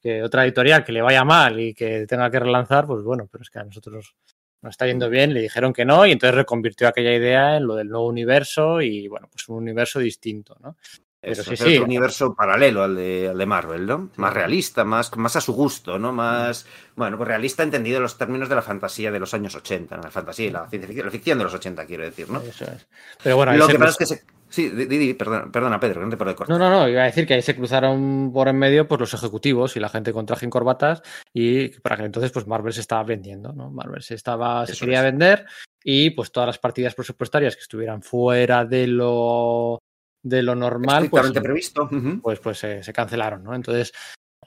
que 0.00 0.22
otra 0.22 0.44
editorial 0.44 0.84
que 0.84 0.92
le 0.92 1.02
vaya 1.02 1.24
mal 1.24 1.60
y 1.60 1.74
que 1.74 2.06
tenga 2.06 2.30
que 2.30 2.40
relanzar, 2.40 2.86
pues 2.86 3.02
bueno, 3.02 3.28
pero 3.30 3.42
es 3.42 3.50
que 3.50 3.58
a 3.58 3.64
nosotros 3.64 4.14
nos 4.62 4.70
está 4.70 4.86
yendo 4.86 5.08
bien, 5.08 5.32
le 5.32 5.40
dijeron 5.40 5.72
que 5.72 5.84
no 5.84 6.06
y 6.06 6.12
entonces 6.12 6.34
reconvirtió 6.34 6.88
aquella 6.88 7.14
idea 7.14 7.56
en 7.56 7.66
lo 7.66 7.76
del 7.76 7.88
nuevo 7.88 8.06
universo 8.06 8.80
y 8.80 9.08
bueno, 9.08 9.28
pues 9.30 9.48
un 9.48 9.56
universo 9.56 9.98
distinto, 10.00 10.56
¿no? 10.60 10.76
Pero 11.22 11.42
sí, 11.42 11.54
sí. 11.54 11.76
Un 11.76 11.84
universo 11.84 12.34
paralelo 12.34 12.82
al 12.82 12.96
de, 12.96 13.28
al 13.28 13.36
de, 13.36 13.44
Marvel, 13.44 13.84
¿no? 13.84 14.10
Más 14.16 14.32
realista, 14.32 14.84
más, 14.84 15.14
más 15.18 15.36
a 15.36 15.42
su 15.42 15.52
gusto, 15.52 15.98
¿no? 15.98 16.12
Más, 16.12 16.66
bueno, 16.96 17.18
pues 17.18 17.28
realista 17.28 17.62
entendido 17.62 17.98
en 17.98 18.04
los 18.04 18.16
términos 18.16 18.48
de 18.48 18.54
la 18.54 18.62
fantasía 18.62 19.10
de 19.10 19.20
los 19.20 19.34
años 19.34 19.54
80, 19.54 19.98
la 19.98 20.10
fantasía 20.10 20.46
y 20.46 20.50
la, 20.50 20.66
ficción, 20.66 21.04
la 21.04 21.10
ficción 21.10 21.36
de 21.36 21.44
los 21.44 21.52
80, 21.52 21.84
quiero 21.84 22.04
decir, 22.04 22.30
¿no? 22.30 22.40
Eso 22.40 22.64
es. 22.64 22.88
Pero 23.22 23.36
bueno, 23.36 23.54
lo 23.54 23.68
que 23.68 23.78
pasa 23.78 23.90
es 23.90 23.96
que 23.98 24.06
se, 24.06 24.24
Sí, 24.50 24.68
Didi, 24.68 25.14
perdona, 25.14 25.50
perdona, 25.50 25.78
Pedro, 25.78 26.02
no 26.02 26.10
te 26.10 26.16
por 26.16 26.48
No, 26.48 26.58
no, 26.58 26.68
no, 26.68 26.88
iba 26.88 27.02
a 27.02 27.06
decir 27.06 27.26
que 27.26 27.34
ahí 27.34 27.42
se 27.42 27.54
cruzaron 27.54 28.32
por 28.32 28.48
en 28.48 28.58
medio 28.58 28.88
pues, 28.88 29.00
los 29.00 29.14
ejecutivos 29.14 29.76
y 29.76 29.80
la 29.80 29.88
gente 29.88 30.12
con 30.12 30.26
traje 30.26 30.46
y 30.46 30.50
corbatas 30.50 31.02
y 31.32 31.68
para 31.80 31.96
que 31.96 32.04
entonces 32.04 32.32
pues 32.32 32.48
Marvel 32.48 32.72
se 32.72 32.80
estaba 32.80 33.04
vendiendo, 33.04 33.52
¿no? 33.52 33.70
Marvel 33.70 34.02
se 34.02 34.14
estaba, 34.14 34.66
se 34.66 34.76
quería 34.76 35.02
vender 35.02 35.46
y 35.84 36.10
pues 36.10 36.32
todas 36.32 36.48
las 36.48 36.58
partidas 36.58 36.94
presupuestarias 36.94 37.54
que 37.54 37.62
estuvieran 37.62 38.02
fuera 38.02 38.64
de 38.64 38.88
lo 38.88 39.78
de 40.22 40.42
lo 40.42 40.54
normal 40.54 41.08
pues, 41.08 41.30
previsto. 41.30 41.88
pues, 42.20 42.40
pues 42.40 42.58
se 42.58 42.92
cancelaron, 42.92 43.44
¿no? 43.44 43.54
Entonces, 43.54 43.92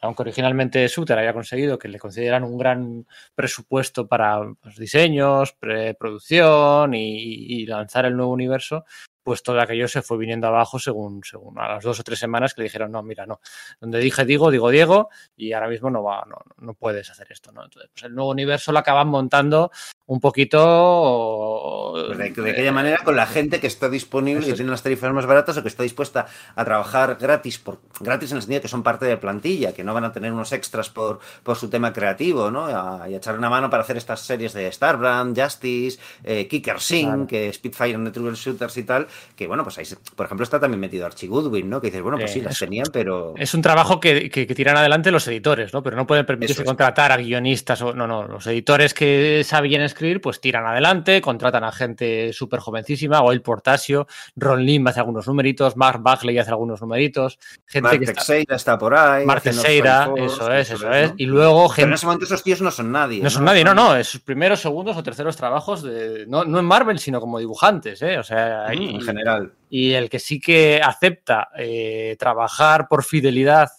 aunque 0.04 0.24
originalmente 0.24 0.88
Suter 0.90 1.18
había 1.18 1.34
conseguido 1.34 1.80
que 1.80 1.88
le 1.88 1.98
concedieran 1.98 2.44
un 2.44 2.58
gran 2.58 3.08
presupuesto 3.34 4.06
para 4.06 4.40
los 4.40 4.58
pues, 4.62 4.76
diseños, 4.76 5.54
preproducción 5.54 6.94
y, 6.94 7.62
y, 7.62 7.66
lanzar 7.66 8.06
el 8.06 8.18
nuevo 8.18 8.34
universo, 8.34 8.86
pues 9.24 9.42
todo 9.42 9.60
aquello 9.62 9.88
se 9.88 10.02
fue 10.02 10.18
viniendo 10.18 10.48
abajo 10.48 10.78
según, 10.78 11.22
según 11.24 11.58
a 11.60 11.68
las 11.70 11.84
dos 11.84 12.00
o 12.00 12.04
tres 12.04 12.20
semanas 12.20 12.54
que 12.54 12.62
le 12.62 12.66
dijeron, 12.66 12.92
no, 12.92 13.02
mira, 13.02 13.26
no, 13.26 13.40
donde 13.80 14.00
dije 14.00 14.26
digo, 14.26 14.52
digo 14.52 14.70
Diego, 14.70 15.10
y 15.36 15.54
ahora 15.54 15.70
mismo 15.70 15.90
no 15.90 16.04
va, 16.04 16.26
no, 16.28 16.38
no 16.58 16.74
puedes 16.74 17.10
hacer 17.10 17.28
esto, 17.32 17.52
¿no? 17.52 17.64
Entonces, 17.64 17.90
pues 17.94 18.04
el 18.04 18.14
nuevo 18.14 18.32
universo 18.32 18.72
lo 18.72 18.80
acaban 18.80 19.08
montando 19.08 19.72
un 20.06 20.20
poquito 20.20 21.94
pues 21.94 22.18
de, 22.18 22.52
aquella 22.52 22.72
manera 22.72 22.98
con 23.04 23.16
la 23.16 23.26
gente 23.26 23.60
que 23.60 23.68
está 23.68 23.90
disponible, 23.90 24.46
que 24.46 24.54
tiene 24.54 24.72
las 24.72 24.84
tarifas 24.84 25.14
más 25.14 25.26
baratas 25.26 25.58
o 25.58 25.62
que 25.62 25.70
está 25.70 25.84
dispuesta 25.84 26.26
a 26.56 26.66
trabajar 26.66 27.18
gratis, 27.20 27.60
por, 27.60 27.80
gratis 28.00 28.32
en 28.32 28.38
el 28.38 28.42
sentido 28.42 28.62
que 28.62 28.68
son 28.68 28.84
parte 28.84 29.06
de 29.06 29.16
plantilla, 29.18 29.74
que 29.74 29.84
no 29.84 29.94
van 29.94 30.04
a 30.04 30.12
tener 30.12 30.34
unos 30.34 30.52
extras 30.52 30.90
por, 30.90 31.20
por 31.44 31.56
su 31.56 31.70
tema 31.70 31.94
creativo, 31.94 32.52
¿no? 32.52 32.70
y 32.70 32.74
a 33.14 33.18
echar 33.18 33.38
una 33.38 33.50
mano 33.50 33.70
para 33.70 33.84
hacer 33.84 33.96
estas 33.96 34.22
series 34.22 34.54
de 34.54 34.72
Starbrand, 34.72 35.40
Justice, 35.40 36.00
eh, 36.24 36.48
Kicker 36.48 36.80
Sing, 36.80 37.26
que 37.28 37.52
Spitfire 37.54 37.96
and 37.96 38.12
the 38.12 38.20
Shooters 38.34 38.78
y 38.78 38.84
tal, 38.84 39.08
que 39.36 39.48
bueno, 39.48 39.64
pues 39.64 39.78
ahí, 39.78 39.86
por 40.16 40.26
ejemplo, 40.26 40.44
está 40.44 40.60
también 40.60 40.80
metido 40.80 41.06
Archie 41.06 41.28
Goodwin, 41.28 41.70
¿no? 41.70 41.80
Que 41.80 41.88
dices, 41.88 42.02
bueno, 42.02 42.18
pues 42.18 42.32
sí, 42.32 42.42
las 42.42 42.60
tenían, 42.60 42.88
pero... 42.92 43.36
Es 43.38 43.54
un 43.54 43.62
trabajo 43.62 44.00
que, 44.00 44.30
que, 44.30 44.46
tiran 44.54 44.78
adelante 44.78 45.12
los 45.12 45.28
editores, 45.28 45.74
¿no? 45.74 45.82
Pero 45.82 45.96
no 45.96 46.06
pueden 46.08 46.26
permitirse 46.26 46.66
contratar 46.66 47.12
a 47.12 47.18
guionistas 47.18 47.82
o... 47.82 47.94
No, 47.94 48.08
no, 48.08 48.28
los 48.28 48.46
editores 48.48 48.94
que 48.94 49.44
sabían 49.44 49.82
escribir, 49.94 50.22
pues 50.22 50.42
tiran 50.42 50.66
adelante, 50.66 51.22
contratan 51.22 51.64
a 51.64 51.72
gente 51.72 52.34
súper 52.34 52.60
jovencísima, 52.60 53.22
o 53.22 53.32
el 53.32 53.42
Portasio, 53.42 54.08
Ron 54.36 54.66
Lim 54.66 54.88
hace 54.88 55.00
algunos 55.00 55.28
numeritos, 55.28 55.78
Mark 55.78 56.02
Bagley 56.02 56.38
hace 56.38 56.52
algunos 56.52 56.82
numeritos, 56.82 57.40
gente 57.66 57.90
Mark 57.90 58.00
que 58.00 58.12
está... 58.12 58.56
está 58.56 58.78
por 58.78 58.96
ahí. 58.96 59.26
Mark 59.26 59.42
Teixeira, 59.42 60.10
eso 60.18 60.52
es, 60.52 60.72
eso 60.72 60.92
es. 60.92 61.14
Y 61.18 61.26
luego 61.26 61.70
gente... 61.70 61.82
Pero 61.82 61.88
en 61.88 61.94
ese 61.94 62.06
momento 62.06 62.26
esos 62.26 62.44
tíos 62.44 62.62
no 62.62 62.72
son 62.72 62.92
nadie. 62.92 63.22
No, 63.22 63.30
son 63.30 63.46
nadie, 63.46 63.64
no, 63.64 63.74
no, 63.74 63.96
es 63.96 64.08
sus 64.08 64.22
primeros, 64.22 64.60
segundos 64.60 64.98
o 64.98 65.04
terceros 65.04 65.36
trabajos, 65.36 65.84
de... 65.84 66.26
no, 66.28 66.44
no 66.44 66.60
en 66.60 66.66
Marvel, 66.66 67.00
sino 67.00 67.20
como 67.20 67.40
dibujantes, 67.40 68.02
¿eh? 68.02 68.18
O 68.18 68.24
sea, 68.24 68.66
ahí 68.68 69.00
general. 69.02 69.54
Y 69.70 69.94
el 69.94 70.10
que 70.10 70.20
sí 70.20 70.40
que 70.40 70.82
acepta 70.84 71.50
eh, 71.58 72.16
trabajar 72.20 72.88
por 72.88 73.04
fidelidad 73.04 73.70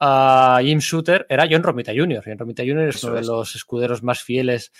a 0.00 0.58
Jim 0.60 0.80
Shooter 0.80 1.26
era 1.28 1.46
John 1.48 1.62
Romita 1.62 1.92
Jr. 1.94 2.22
John 2.26 2.38
Romita 2.38 2.64
Jr. 2.64 2.88
es 2.88 3.04
uno 3.04 3.14
de 3.14 3.24
los 3.24 3.54
escuderos 3.54 4.02
más 4.02 4.22
fieles 4.22 4.72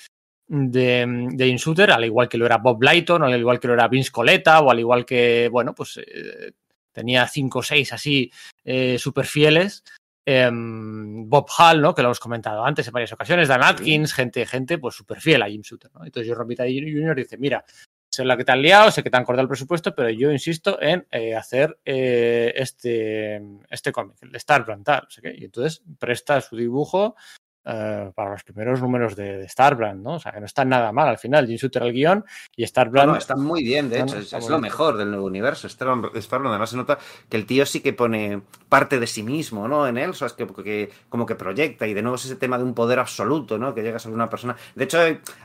de, 0.55 1.29
de 1.33 1.47
Jim 1.47 1.57
Shooter, 1.57 1.91
al 1.93 2.05
igual 2.05 2.29
que 2.29 2.37
lo 2.37 2.45
era 2.45 2.59
Bob 2.59 2.83
Lighton, 2.83 3.23
al 3.23 3.39
igual 3.39 3.59
que 3.59 3.69
lo 3.69 3.75
era 3.75 3.89
Vince 3.89 4.11
Coletta, 4.11 4.61
o 4.61 4.71
al 4.71 4.79
igual 4.79 5.07
que, 5.07 5.49
bueno, 5.51 5.75
pues 5.75 5.99
eh, 5.99 6.53
tenía 6.93 7.27
cinco 7.27 7.61
o 7.61 7.63
seis 7.63 7.91
así 7.93 8.31
eh, 8.63 8.99
súper 8.99 9.25
fieles. 9.25 9.83
Em, 10.27 11.29
Bob 11.29 11.47
Hall, 11.59 11.81
¿no? 11.81 11.95
Que 11.95 12.03
lo 12.03 12.09
hemos 12.09 12.21
comentado 12.21 12.65
antes 12.65 12.87
en 12.87 12.93
varias 12.93 13.13
ocasiones, 13.13 13.49
Dan 13.49 13.63
Atkins, 13.63 14.13
gente, 14.13 14.45
gente, 14.45 14.77
pues 14.77 14.95
súper 14.95 15.21
fiel 15.21 15.43
a 15.43 15.49
Jim 15.49 15.63
Shooter, 15.63 15.91
¿no? 15.95 16.05
Entonces 16.05 16.31
John 16.31 16.39
Romita 16.39 16.65
Jr. 16.65 17.17
dice, 17.17 17.39
mira, 17.39 17.65
sé 18.11 18.25
la 18.25 18.37
que 18.37 18.45
te 18.45 18.53
han 18.53 18.61
liado, 18.61 18.91
sé 18.91 19.03
que 19.03 19.09
te 19.09 19.17
han 19.17 19.25
cortado 19.25 19.43
el 19.43 19.49
presupuesto, 19.49 19.95
pero 19.95 20.11
yo 20.11 20.31
insisto 20.31 20.81
en 20.83 21.07
eh, 21.11 21.35
hacer 21.35 21.79
eh, 21.85 22.53
este, 22.57 23.43
este 23.71 23.91
cómic, 23.91 24.17
el 24.21 24.37
Star 24.37 24.67
Brand, 24.67 24.87
Y 25.35 25.47
entonces 25.47 25.83
presta 25.99 26.43
su 26.43 26.57
dibujo 26.57 27.17
eh, 27.65 28.11
para 28.15 28.33
los 28.33 28.43
primeros 28.43 28.81
números 28.83 29.15
de, 29.15 29.39
de, 29.39 29.49
Starbrand, 29.49 30.03
¿no? 30.03 30.15
O 30.15 30.19
sea, 30.19 30.33
que 30.33 30.41
no 30.41 30.47
está 30.47 30.65
nada 30.65 30.91
mal 30.91 31.09
al 31.09 31.19
final. 31.19 31.47
Jim 31.47 31.57
Shooter 31.57 31.85
el 31.85 31.93
guion 31.93 32.25
y 32.57 32.67
Starbrand. 32.67 33.07
No, 33.07 33.13
no, 33.13 33.19
está 33.19 33.37
muy 33.37 33.63
bien, 33.63 33.89
de 33.89 34.01
hecho, 34.01 34.19
es, 34.19 34.33
es 34.33 34.49
lo 34.49 34.59
mejor 34.59 34.97
del 34.97 35.11
nuevo 35.11 35.27
universo. 35.27 35.69
Starbrand, 35.69 36.47
además 36.47 36.71
se 36.71 36.77
nota 36.77 36.99
que 37.29 37.37
el 37.37 37.47
tío 37.47 37.65
sí 37.65 37.81
que 37.81 37.93
pone 37.93 38.43
parte 38.69 38.99
de 38.99 39.07
sí 39.07 39.23
mismo, 39.23 39.69
¿no? 39.69 39.87
En 39.87 39.97
él, 39.97 40.11
o 40.11 40.15
sea, 40.15 40.27
es 40.27 40.33
que, 40.33 40.47
que, 40.47 40.91
como 41.09 41.25
que 41.25 41.35
proyecta 41.35 41.87
y 41.87 41.95
de 41.95 42.03
nuevo 42.03 42.17
es 42.17 42.25
ese 42.25 42.37
tema 42.37 42.59
de 42.59 42.65
un 42.65 42.75
poder 42.75 42.99
absoluto, 42.99 43.59
¿no? 43.59 43.75
Que 43.75 43.83
llega 43.83 43.99
a 43.99 44.09
una 44.09 44.29
persona. 44.29 44.57
De 44.75 44.85
hecho, 44.85 44.99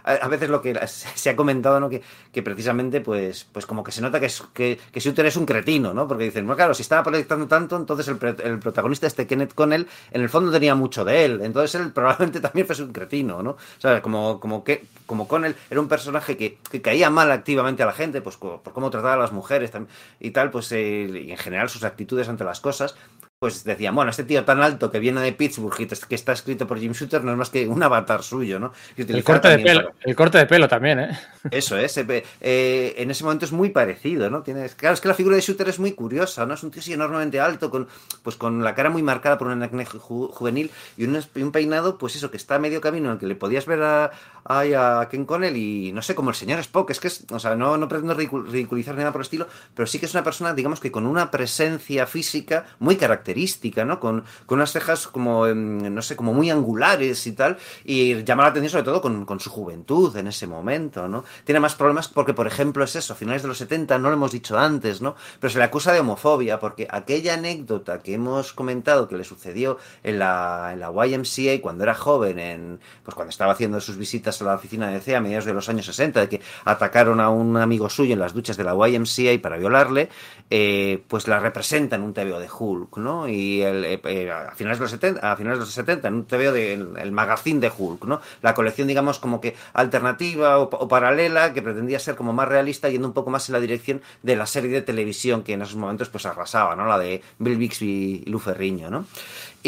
a, 0.04 0.12
a 0.12 0.28
veces 0.28 0.50
lo 0.50 0.62
que 0.62 0.80
se 0.88 1.30
ha 1.30 1.36
comentado, 1.36 1.80
¿no? 1.80 1.90
Que, 1.90 2.02
que, 2.32 2.42
precisamente, 2.42 3.02
pues, 3.02 3.46
pues 3.52 3.66
como 3.66 3.84
que 3.84 3.92
se 3.92 4.02
nota 4.02 4.20
que, 4.20 4.28
es, 4.28 4.42
que, 4.54 4.80
que 4.92 5.00
Shooter 5.00 5.26
es 5.26 5.38
un 5.38 5.46
cretino, 5.46 5.94
¿no? 5.94 6.08
Porque 6.08 6.24
dicen, 6.24 6.46
bueno, 6.46 6.58
claro, 6.58 6.74
si 6.74 6.82
estaba 6.82 7.04
proyectando 7.04 7.48
tanto, 7.48 7.76
entonces 7.76 8.08
el, 8.08 8.18
el 8.44 8.60
protagonista, 8.60 9.08
este 9.08 9.28
Kenneth 9.28 9.54
Connell, 9.54 9.88
en 10.12 10.22
el 10.22 10.30
fondo 10.30 10.52
tenía 10.52 10.74
mucho 10.74 11.06
de 11.06 11.26
él. 11.26 11.42
Entonces 11.44 11.80
él 11.80 11.92
probablemente 12.08 12.40
también 12.40 12.66
fue 12.66 12.82
un 12.84 12.94
cretino, 12.94 13.44
¿no? 13.44 13.58
Sea, 13.80 14.02
como, 14.02 14.40
como 14.40 14.64
que 14.64 14.86
como 15.06 15.27
Connell 15.27 15.56
era 15.69 15.80
un 15.80 15.88
personaje 15.88 16.38
que, 16.38 16.58
que 16.72 16.82
caía 16.82 17.10
mal 17.10 17.32
activamente 17.32 17.84
a 17.84 17.86
la 17.86 17.94
gente, 17.94 18.22
pues 18.22 18.38
por, 18.38 18.61
cómo 18.61 18.90
trataba 18.90 19.14
a 19.14 19.18
las 19.18 19.32
mujeres 19.32 19.72
y 20.19 20.32
tal, 20.32 20.52
pues 20.52 20.72
eh, 20.72 21.24
y 21.26 21.32
en 21.32 21.38
general 21.38 21.69
sus 21.69 21.84
actitudes 21.84 22.30
ante 22.30 22.44
las 22.44 22.61
cosas, 22.61 22.95
pues 23.40 23.64
decían, 23.64 23.93
bueno, 23.93 24.09
este 24.09 24.24
tío 24.24 24.43
tan 24.45 24.64
alto 24.64 24.90
que 24.90 24.98
viene 24.98 25.22
de 25.22 25.32
Pittsburgh 25.32 25.80
y 25.80 25.85
que 25.85 26.16
está 26.16 26.32
escrito 26.32 26.66
por 26.66 26.80
Jim 26.80 26.93
Shooter 26.93 27.24
no 27.24 27.32
es 27.32 27.38
más 27.38 27.51
que 27.51 27.67
un 27.67 27.83
avatar 27.83 28.24
suyo, 28.24 28.59
¿no? 28.59 28.74
El 28.98 29.24
corte, 29.24 29.49
de 29.49 29.59
pelo, 29.59 29.93
el 30.01 30.16
corte 30.16 30.40
de 30.40 30.48
pelo 30.48 30.67
también, 30.67 30.99
¿eh? 31.01 31.19
Eso 31.51 31.77
es, 31.77 31.95
eh, 31.99 32.95
en 32.98 33.11
ese 33.11 33.24
momento 33.24 33.45
es 33.45 33.51
muy 33.51 33.69
parecido, 33.69 34.32
¿no? 34.32 34.41
Tienes, 34.41 34.74
claro, 34.74 34.95
es 34.95 35.01
que 35.01 35.07
la 35.07 35.14
figura 35.14 35.35
de 35.35 35.43
Shooter 35.43 35.69
es 35.69 35.77
muy 35.77 35.91
curiosa, 35.91 36.48
¿no? 36.48 36.56
Es 36.56 36.64
un 36.64 36.72
tío 36.72 36.80
así 36.80 36.93
enormemente 36.93 37.40
alto, 37.40 37.69
con, 37.69 37.88
pues 38.24 38.38
con 38.38 38.64
la 38.64 38.74
cara 38.74 38.90
muy 38.90 39.03
marcada 39.03 39.38
por 39.38 39.49
un 39.49 39.61
acné 39.61 39.85
juvenil 39.85 40.72
y 40.98 41.03
un, 41.03 41.24
un, 41.35 41.51
peinado, 41.51 41.99
pues 41.99 42.16
eso, 42.16 42.32
que 42.32 42.38
está 42.38 42.56
a 42.56 42.59
medio 42.59 42.82
camino 42.82 43.09
en 43.09 43.14
el 43.14 43.19
que 43.19 43.27
le 43.27 43.35
podías 43.35 43.67
ver 43.67 43.83
a, 43.83 44.11
a, 44.45 45.01
a 45.01 45.09
Ken 45.09 45.25
Connell 45.25 45.56
y 45.56 45.91
no 45.91 46.01
sé, 46.01 46.16
como 46.16 46.32
el 46.32 46.35
señor 46.35 46.57
Spock, 46.61 46.90
es 46.90 46.99
que 46.99 47.09
es, 47.09 47.24
o 47.30 47.38
sea, 47.38 47.56
no, 47.56 47.77
no 47.77 47.88
pretendo 47.88 48.16
ridiculizar 48.16 48.95
nada 48.95 49.11
por 49.11 49.22
el 49.22 49.25
estilo, 49.25 49.48
pero 49.75 49.85
sí 49.85 49.99
que 49.99 50.07
es 50.07 50.14
una 50.16 50.24
persona, 50.24 50.56
digamos 50.56 50.80
que 50.80 50.91
con 50.91 51.06
una 51.06 51.30
presencia 51.30 52.07
física 52.07 52.66
muy 52.80 52.95
característica 52.95 53.27
característica, 53.28 53.84
¿no? 53.84 54.00
Con, 54.00 54.24
con 54.46 54.60
unas 54.60 54.72
cejas 54.72 55.08
como, 55.08 55.48
em, 55.48 55.94
no 55.94 56.02
sé, 56.02 56.16
como 56.16 56.34
muy 56.34 56.50
angulares 56.50 57.28
y 57.28 57.34
tal, 57.34 57.58
y 57.84 58.24
llama 58.24 58.44
la 58.44 58.50
atención 58.50 58.72
sobre 58.72 58.84
todo 58.86 59.02
con, 59.02 59.26
con, 59.26 59.40
su 59.40 59.50
juventud 59.50 60.16
en 60.16 60.28
ese 60.28 60.48
momento, 60.48 61.08
¿no? 61.08 61.24
Tiene 61.44 61.60
más 61.60 61.76
problemas 61.76 62.08
porque, 62.08 62.34
por 62.34 62.48
ejemplo, 62.48 62.84
es 62.84 62.96
eso, 62.96 63.14
a 63.14 63.16
finales 63.16 63.42
de 63.42 63.50
los 63.50 63.58
70, 63.58 63.98
no 63.98 64.10
lo 64.10 64.16
hemos 64.16 64.32
dicho 64.32 64.58
antes, 64.58 65.02
¿no? 65.02 65.16
Pero 65.40 65.52
se 65.52 65.60
le 65.60 65.66
acusa 65.66 65.92
de 65.92 66.00
homofobia 66.00 66.60
porque 66.60 66.88
aquella 66.90 67.34
anécdota 67.34 68.00
que 68.00 68.14
hemos 68.14 68.54
comentado 68.54 69.08
que 69.08 69.18
le 69.18 69.24
sucedió 69.24 69.78
en 70.04 70.20
la, 70.20 70.72
en 70.74 70.80
la 70.80 70.90
YMCA 70.90 71.62
cuando 71.62 71.84
era 71.84 71.96
joven, 71.96 72.40
en, 72.40 72.80
pues 73.04 73.14
cuando 73.14 73.30
estaba 73.30 73.52
haciendo 73.52 73.82
sus 73.82 73.98
visitas 73.98 74.42
a 74.42 74.46
la 74.46 74.56
oficina 74.56 74.88
de 74.88 74.94
DC 74.94 75.16
a 75.16 75.22
mediados 75.22 75.46
de 75.46 75.54
los 75.54 75.68
años 75.70 75.86
60, 75.86 76.22
de 76.22 76.30
que 76.30 76.42
atacaron 76.66 77.20
a 77.20 77.30
un 77.30 77.58
amigo 77.58 77.90
suyo 77.90 78.14
en 78.14 78.20
las 78.20 78.34
duchas 78.34 78.58
de 78.58 78.64
la 78.64 78.74
YMCA 78.74 79.42
para 79.42 79.58
violarle, 79.58 80.10
eh, 80.50 81.04
pues 81.08 81.28
la 81.28 81.40
representa 81.40 81.98
en 81.98 82.04
un 82.04 82.14
TVO 82.14 82.40
de 82.40 82.50
Hulk, 82.50 82.98
¿no? 82.98 83.17
Y 83.28 83.62
el, 83.62 83.86
eh, 83.86 84.32
a, 84.32 84.54
finales 84.54 84.80
de 84.80 84.84
los 84.84 84.92
70, 84.92 85.32
a 85.32 85.38
finales 85.38 85.60
de 85.60 85.66
los 85.66 85.74
70, 85.74 86.08
en 86.08 86.14
un 86.14 86.26
TVO 86.26 86.52
del 86.52 86.94
de, 86.94 87.02
el 87.02 87.12
magazine 87.12 87.60
de 87.60 87.72
Hulk, 87.76 88.04
¿no? 88.06 88.22
La 88.42 88.54
colección, 88.54 88.88
digamos, 88.88 89.20
como 89.20 89.40
que 89.40 89.56
alternativa 89.74 90.60
o, 90.60 90.64
o, 90.64 90.88
paralela, 90.88 91.54
que 91.54 91.62
pretendía 91.62 92.00
ser 92.00 92.16
como 92.16 92.34
más 92.34 92.48
realista, 92.48 92.90
yendo 92.90 93.08
un 93.08 93.14
poco 93.14 93.30
más 93.30 93.48
en 93.48 93.54
la 93.54 93.60
dirección 93.60 94.02
de 94.24 94.36
la 94.36 94.46
serie 94.46 94.70
de 94.70 94.82
televisión 94.82 95.44
que 95.44 95.54
en 95.54 95.62
esos 95.62 95.76
momentos 95.76 96.10
pues 96.10 96.26
arrasaba, 96.26 96.76
¿no? 96.76 96.86
La 96.86 97.00
de 97.00 97.22
Bill 97.40 97.58
Bixby 97.58 98.24
y 98.26 98.30
Lu 98.30 98.40
Ferriño, 98.40 98.90
¿no? 98.90 99.06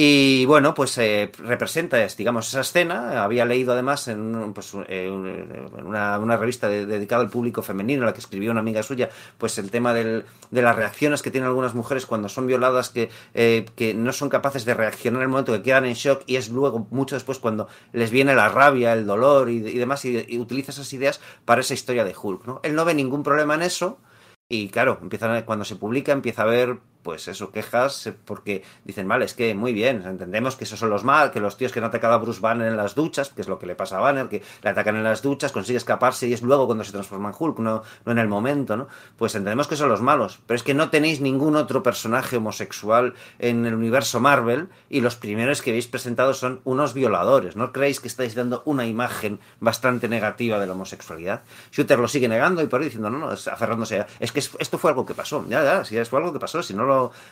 Y 0.02 0.45
bueno, 0.45 0.74
pues 0.74 0.98
eh, 0.98 1.30
representa, 1.40 1.98
digamos, 2.18 2.48
esa 2.48 2.61
escena. 2.61 3.22
Había 3.22 3.44
leído 3.44 3.74
además 3.74 4.08
en, 4.08 4.53
pues, 4.53 4.72
eh, 4.88 5.10
una, 5.10 6.18
una, 6.18 6.38
revista 6.38 6.69
de, 6.69 6.86
dedicada 6.86 7.22
al 7.22 7.30
público 7.30 7.61
femenino, 7.61 8.03
en 8.03 8.06
la 8.06 8.14
que 8.14 8.22
escribió 8.22 8.52
una 8.52 8.61
amiga 8.61 8.82
suya, 8.82 9.10
pues 9.38 9.58
el 9.58 9.69
tema 9.72 9.94
del, 9.94 10.24
de 10.52 10.61
las 10.61 10.78
reacciones 10.78 11.22
que 11.22 11.32
tienen 11.32 11.50
algunas 11.50 11.76
mujeres 11.76 12.06
cuando 12.06 12.30
son 12.30 12.48
violadas, 12.48 12.92
que, 12.92 13.10
eh, 13.34 13.66
que 13.76 13.94
no 13.94 14.14
son 14.14 14.30
capaces 14.30 14.64
de 14.64 14.74
reaccionar 14.74 15.19
en 15.19 15.24
el 15.24 15.30
momento 15.32 15.52
que 15.52 15.64
quedan 15.64 15.84
en 15.84 15.95
shock, 15.95 16.24
y 16.28 16.38
es 16.38 16.48
luego, 16.48 16.88
mucho 16.92 17.18
después, 17.18 17.38
cuando 17.40 17.68
les 17.92 18.10
viene 18.10 18.34
la 18.36 18.48
rabia, 18.48 18.94
el 18.94 19.06
dolor 19.06 19.50
y, 19.50 19.60
demás, 19.60 20.06
y, 20.06 20.24
y, 20.30 20.40
utiliza 20.40 20.72
esas 20.72 20.94
ideas 20.94 21.19
para 21.44 21.60
esa 21.60 21.74
historia 21.74 22.06
de 22.06 22.16
Hulk. 22.16 22.45
¿no? 22.45 22.61
Él 22.64 22.74
no 22.74 22.86
ve 22.86 22.94
ningún 22.94 23.22
problema 23.22 23.56
en 23.56 23.64
eso. 23.64 24.00
Y 24.48 24.69
claro, 24.69 24.98
empiezan 25.02 25.44
cuando 25.44 25.64
se 25.66 25.76
publica 25.76 26.11
empieza 26.11 26.42
a 26.42 26.45
ver 26.45 26.80
pues 27.03 27.28
eso, 27.28 27.52
quejas 27.52 28.08
eh, 28.08 28.14
porque 28.26 28.64
dicen, 28.84 29.08
vale, 29.08 29.26
es 29.26 29.34
que 29.34 29.56
muy 29.56 29.74
bien, 29.74 30.03
entendemos 30.06 30.56
que 30.56 30.66
esos 30.66 30.80
son 30.80 30.90
los 30.90 31.03
mal, 31.03 31.32
que 31.32 31.40
los 31.40 31.58
tíos 31.58 31.72
que 31.72 31.80
no 31.80 31.88
atacan 31.88 32.11
a 32.11 32.18
Bruce 32.18 32.42
Banner 32.42 32.68
en 32.68 32.78
las 32.78 32.95
duchas, 32.95 33.30
que 33.30 33.42
es 33.42 33.48
lo 33.48 33.58
que 33.58 33.66
le 33.66 33.76
pasa 33.76 33.98
a 33.98 34.02
Banner, 34.02 34.28
que 34.28 34.44
le 34.61 34.69
atacan 34.69 34.95
en 34.95 35.03
las 35.03 35.22
duchas, 35.22 35.52
consigue 35.52 35.78
escaparse 35.78 36.28
y 36.28 36.34
es 36.34 36.42
luego 36.42 36.66
cuando 36.66 36.84
se 36.84 36.92
transforma 36.92 37.30
en 37.30 37.36
Hulk, 37.38 37.60
no, 37.60 37.84
no 38.06 38.11
en 38.11 38.18
el 38.18 38.28
momento, 38.28 38.76
¿no? 38.76 38.88
Pues 39.18 39.36
entendemos 39.36 39.68
que 39.68 39.76
son 39.76 39.90
los 39.90 40.02
malos, 40.02 40.40
pero 40.45 40.56
es 40.56 40.64
que 40.64 40.74
no 40.74 40.90
tenéis 40.90 41.22
ningún 41.22 41.56
otro 41.56 41.84
personaje 41.84 42.38
homosexual 42.38 43.14
en 43.40 43.66
el 43.66 43.74
universo 43.74 44.19
Marvel 44.19 44.69
y 44.90 45.02
los 45.02 45.16
primeros 45.16 45.61
que 45.61 45.72
habéis 45.72 45.88
presentado 45.88 46.34
son 46.34 46.61
unos 46.64 46.94
violadores, 46.94 47.56
¿no 47.56 47.72
creéis 47.72 48.00
que 48.00 48.08
estáis 48.08 48.36
dando 48.36 48.61
una 48.66 48.86
imagen 48.86 49.40
bastante 49.60 50.10
negativa 50.10 50.60
de 50.60 50.68
la 50.68 50.74
homosexualidad? 50.74 51.44
Shooter 51.72 52.00
lo 52.00 52.08
sigue 52.08 52.28
negando 52.28 52.61
y 52.61 52.68
por 52.68 52.82
ahí 52.82 52.86
diciendo, 52.86 53.10
no, 53.10 53.19
no, 53.19 53.30
aferrándose 53.30 54.02
a, 54.02 54.08
es 54.19 54.32
que 54.32 54.40
esto 54.40 54.78
fue 54.78 54.92
algo 54.92 55.06
que 55.06 55.14
pasó, 55.14 55.45
ya, 55.48 55.64
ya, 55.64 55.86
si 55.86 56.03
fue 56.06 56.19
algo 56.19 56.34
que 56.34 56.40
pasó, 56.40 56.61
si 56.61 56.74
no 56.74 56.89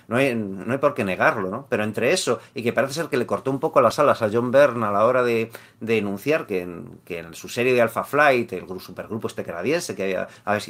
no, 0.07 0.15
hay, 0.15 0.35
no 0.35 0.71
hay 0.71 0.77
por 0.77 0.93
qué 0.93 1.03
negarlo, 1.03 1.49
¿no? 1.49 1.67
Pero 1.69 1.83
entre 1.83 2.13
eso 2.13 2.39
y 2.53 2.63
que 2.63 2.73
parece 2.73 2.93
ser 2.93 3.07
que 3.07 3.17
le 3.17 3.25
cortó 3.25 3.51
un 3.51 3.59
poco 3.59 3.81
las 3.81 3.99
alas 3.99 4.21
a 4.21 4.29
John 4.31 4.51
Byrne 4.51 4.85
a 4.85 4.91
la 4.91 5.05
hora 5.05 5.23
de, 5.23 5.51
de 5.79 5.95
denunciar 5.95 6.45
que 6.45 6.61
en, 6.61 6.99
que 7.05 7.19
en, 7.19 7.33
su 7.33 7.49
serie 7.49 7.73
de 7.73 7.81
Alpha 7.81 8.03
Flight, 8.03 8.53
el 8.53 8.65
supergrupo 8.79 9.27
este 9.27 9.43
canadiense 9.43 9.95
que 9.95 10.03
había, 10.03 10.27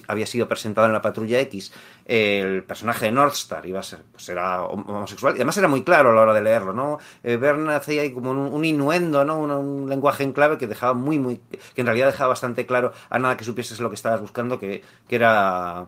había 0.07 0.25
sido 0.25 0.47
presentado 0.47 0.87
en 0.87 0.93
la 0.93 1.01
Patrulla 1.01 1.39
X, 1.41 1.71
el 2.05 2.63
personaje 2.63 3.05
de 3.05 3.11
Northstar 3.11 3.65
iba 3.65 3.79
a 3.79 3.83
ser, 3.83 3.99
pues 4.11 4.27
era 4.29 4.63
homosexual, 4.63 5.33
y 5.33 5.37
además 5.37 5.57
era 5.57 5.67
muy 5.67 5.83
claro 5.83 6.11
a 6.11 6.13
la 6.13 6.21
hora 6.21 6.33
de 6.33 6.41
leerlo, 6.41 6.73
¿no? 6.73 6.99
Eh, 7.23 7.37
Byrne 7.37 7.73
hacía 7.73 8.01
ahí 8.01 8.13
como 8.13 8.31
un, 8.31 8.37
un 8.37 8.65
innuendo, 8.65 9.23
¿no? 9.23 9.37
Un, 9.37 9.51
un, 9.51 9.89
lenguaje 9.89 10.23
en 10.23 10.33
clave 10.33 10.57
que 10.57 10.67
dejaba 10.67 10.93
muy, 10.93 11.19
muy, 11.19 11.39
que 11.73 11.81
en 11.81 11.87
realidad 11.87 12.07
dejaba 12.07 12.29
bastante 12.29 12.65
claro 12.65 12.93
a 13.09 13.19
nada 13.19 13.37
que 13.37 13.43
supieses 13.43 13.79
lo 13.79 13.89
que 13.89 13.95
estabas 13.95 14.21
buscando, 14.21 14.59
que, 14.59 14.83
que 15.07 15.15
era 15.15 15.87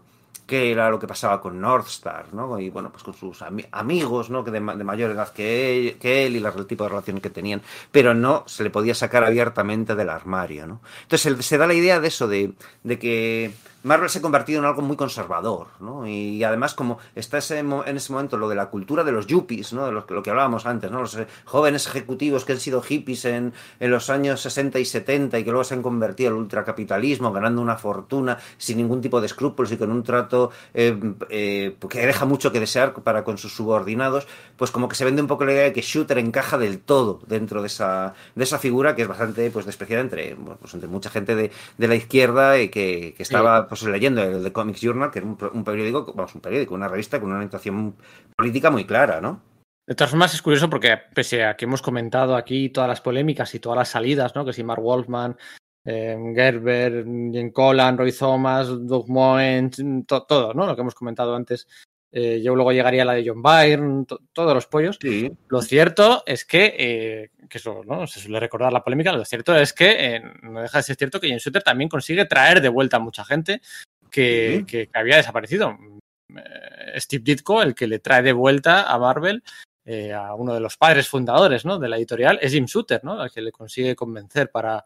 qué 0.50 0.72
era 0.72 0.90
lo 0.90 0.98
que 0.98 1.06
pasaba 1.06 1.40
con 1.40 1.62
Northstar, 1.62 2.34
¿no? 2.34 2.60
Y 2.60 2.72
bueno, 2.72 2.92
pues 2.92 3.04
con 3.04 3.14
sus 3.14 3.40
am 3.44 3.60
amigos, 3.72 4.32
¿no? 4.32 4.44
Que 4.44 4.50
de, 4.50 4.60
mayor 4.60 5.12
edad 5.12 5.32
que 5.32 5.78
él, 5.78 5.98
que 6.00 6.28
y 6.28 6.40
la, 6.40 6.50
el 6.50 6.66
tipo 6.66 6.84
de 6.84 6.90
relación 6.90 7.22
que 7.22 7.30
tenían, 7.30 7.62
pero 7.92 8.16
no 8.16 8.44
se 8.48 8.64
le 8.64 8.72
podía 8.72 8.96
sacar 8.96 9.24
abiertamente 9.24 9.94
del 9.94 10.10
armario, 10.10 10.66
¿no? 10.66 10.82
Entonces 11.04 11.46
se, 11.46 11.58
da 11.60 11.68
la 11.68 11.76
idea 11.76 12.00
de 12.00 12.08
eso, 12.08 12.28
de 12.28 12.56
que 13.00 13.52
Marvel 13.84 14.10
se 14.10 14.20
ha 14.20 14.22
convertido 14.22 14.60
en 14.60 14.66
algo 14.66 14.82
muy 14.82 14.98
conservador, 14.98 15.68
¿no? 15.80 16.06
Y 16.06 16.44
además, 16.44 16.74
como 16.74 17.00
está 17.16 17.38
ese, 17.38 17.60
en 17.60 17.98
ese 17.98 18.12
momento 18.12 18.38
lo 18.38 18.50
de 18.50 18.56
la 18.56 18.70
cultura 18.70 19.04
de 19.04 19.12
los 19.12 19.26
yuppies, 19.26 19.72
¿no? 19.72 19.86
De 19.86 19.92
lo, 19.92 20.06
lo 20.10 20.22
que 20.22 20.30
hablábamos 20.30 20.66
antes, 20.66 20.92
¿no? 20.92 21.00
Los 21.00 21.18
jóvenes 21.46 21.88
ejecutivos 21.88 22.44
que 22.44 22.54
han 22.54 22.60
sido 22.60 22.82
hippies 22.82 23.26
en, 23.26 23.54
en, 23.80 23.92
los 23.92 24.10
años 24.10 24.42
60 24.42 24.80
y 24.80 24.86
70 24.86 25.40
y 25.40 25.44
que 25.44 25.52
luego 25.52 25.64
se 25.64 25.76
han 25.76 25.82
convertido 25.82 26.32
al 26.32 26.36
ultracapitalismo, 26.36 27.32
ganando 27.32 27.62
una 27.62 27.78
fortuna 27.78 28.38
sin 28.58 28.78
ningún 28.78 29.00
tipo 29.02 29.22
de 29.22 29.28
escrúpulos 29.28 29.72
y 29.72 29.78
con 29.78 29.92
un 29.92 30.04
trato 30.04 30.52
eh, 30.74 31.00
eh, 31.30 31.78
que 31.90 32.06
deja 32.06 32.26
mucho 32.26 32.52
que 32.52 32.60
desear 32.60 32.94
para 32.94 33.24
con 33.24 33.38
sus 33.38 33.54
subordinados, 33.56 34.28
pues 34.58 34.72
como 34.72 34.90
que 34.90 34.96
se 34.96 35.06
vende 35.06 35.22
un 35.22 35.28
poco 35.28 35.46
la 35.46 35.54
idea 35.54 35.64
de 35.64 35.74
que 35.74 35.82
Shooter 35.82 36.18
encaja 36.18 36.58
del 36.58 36.80
todo 36.80 37.22
dentro 37.28 37.62
de 37.62 37.68
esa, 37.68 38.14
de 38.36 38.44
esa 38.44 38.60
figura 38.60 38.96
que 38.96 39.04
es 39.04 39.08
bastante 39.08 39.50
pues 39.52 39.66
despreciada 39.66 40.02
entre, 40.02 40.36
pues, 40.36 40.74
entre 40.74 40.90
mucha 40.90 41.10
gente 41.10 41.36
de, 41.36 41.52
de 41.78 41.88
la 41.88 41.96
izquierda 41.96 42.60
y 42.60 42.68
que, 42.70 43.14
que 43.16 43.24
estaba... 43.24 43.69
Pues 43.70 43.84
leyendo 43.84 44.24
el 44.24 44.44
The 44.44 44.52
Comics 44.52 44.82
Journal, 44.82 45.12
que 45.12 45.20
era 45.20 45.28
un, 45.28 45.64
periódico, 45.64 46.12
vamos, 46.14 46.34
un 46.34 46.42
periódico, 46.42 46.74
una 46.74 46.88
revista 46.88 47.20
con 47.20 47.30
una 47.30 47.38
orientación 47.38 47.96
política 48.36 48.72
muy 48.72 48.86
clara, 48.86 49.22
¿no? 49.22 49.44
De 49.88 49.96
todas 49.96 50.12
formas, 50.12 50.34
es 50.34 50.42
curioso 50.42 50.70
porque, 50.70 50.98
pese 51.14 51.44
a 51.46 51.56
que 51.56 51.66
hemos 51.66 51.82
comentado 51.82 52.36
aquí 52.36 52.70
todas 52.70 52.88
las 52.88 53.02
polémicas 53.02 53.54
y 53.56 53.60
todas 53.60 53.78
las 53.78 53.90
salidas, 53.90 54.36
¿no? 54.36 54.44
Que 54.44 54.54
si 54.54 54.64
Mark 54.64 54.82
Wolfman, 54.82 55.38
eh, 55.86 56.18
Gerber, 56.36 57.06
Jen 57.06 57.52
Collan, 57.52 57.98
Roy 57.98 58.12
Thomas, 58.12 58.68
Doug 58.68 59.10
Moen, 59.10 59.72
to, 60.06 60.24
todo, 60.24 60.54
¿no? 60.54 60.66
Lo 60.66 60.76
que 60.76 60.82
hemos 60.82 60.96
comentado 60.96 61.36
antes. 61.36 61.68
Eh, 62.12 62.42
yo 62.42 62.56
luego 62.56 62.72
llegaría 62.72 63.04
a 63.04 63.06
la 63.06 63.14
de 63.14 63.24
John 63.28 63.44
Byrne, 63.44 64.06
to, 64.06 64.20
todos 64.34 64.54
los 64.54 64.66
pollos. 64.66 64.98
Sí. 65.00 65.32
Lo 65.48 65.62
cierto 65.62 66.24
es 66.26 66.44
que, 66.44 66.76
eh, 66.78 67.32
que 67.48 67.60
eso, 67.60 67.84
¿no? 67.86 68.08
Se 68.08 68.20
suele 68.20 68.40
recordar 68.40 68.74
la 68.74 68.84
polémica, 68.84 69.12
lo 69.14 69.26
cierto 69.26 69.56
es 69.56 69.74
que 69.74 70.16
eh, 70.16 70.24
no 70.42 70.62
deja 70.62 70.80
de 70.80 70.84
ser 70.84 70.96
cierto 70.96 71.20
que 71.20 71.28
James 71.28 71.44
Shooter 71.44 71.62
también 71.62 71.90
consigue 71.90 72.26
traer 72.26 72.62
de 72.62 72.70
vuelta 72.70 72.98
a 72.98 73.02
mucha 73.02 73.24
gente 73.24 73.62
que, 74.10 74.58
sí. 74.60 74.66
que, 74.66 74.88
que 74.88 75.00
había 75.00 75.18
desaparecido. 75.18 75.78
Steve 76.98 77.24
Ditko, 77.24 77.62
el 77.62 77.76
que 77.76 77.88
le 77.88 78.00
trae 78.00 78.22
de 78.22 78.34
vuelta 78.34 78.92
a 78.92 78.98
Marvel 79.00 79.44
a 80.16 80.36
uno 80.36 80.54
de 80.54 80.60
los 80.60 80.78
padres 80.78 81.08
fundadores 81.08 81.66
¿no? 81.66 81.80
de 81.80 81.90
la 81.90 81.98
editorial, 81.98 82.38
es 82.44 82.52
Jim 82.52 82.66
Shooter, 82.66 83.04
¿no? 83.04 83.20
al 83.20 83.32
que 83.32 83.42
le 83.42 83.52
consigue 83.52 83.96
convencer 83.96 84.52
para, 84.52 84.86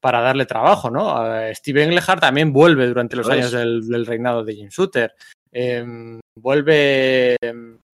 para 0.00 0.22
darle 0.22 0.46
trabajo. 0.46 0.90
¿no? 0.90 1.14
A 1.14 1.54
Steve 1.54 1.84
Englehart 1.84 2.20
también 2.20 2.50
vuelve 2.50 2.86
durante 2.86 3.16
los 3.16 3.28
años 3.28 3.52
del, 3.52 3.86
del, 3.86 4.06
reinado 4.06 4.42
de 4.42 4.54
Jim 4.54 4.68
Shooter. 4.68 5.14
Eh, 5.52 6.18
vuelve. 6.36 7.36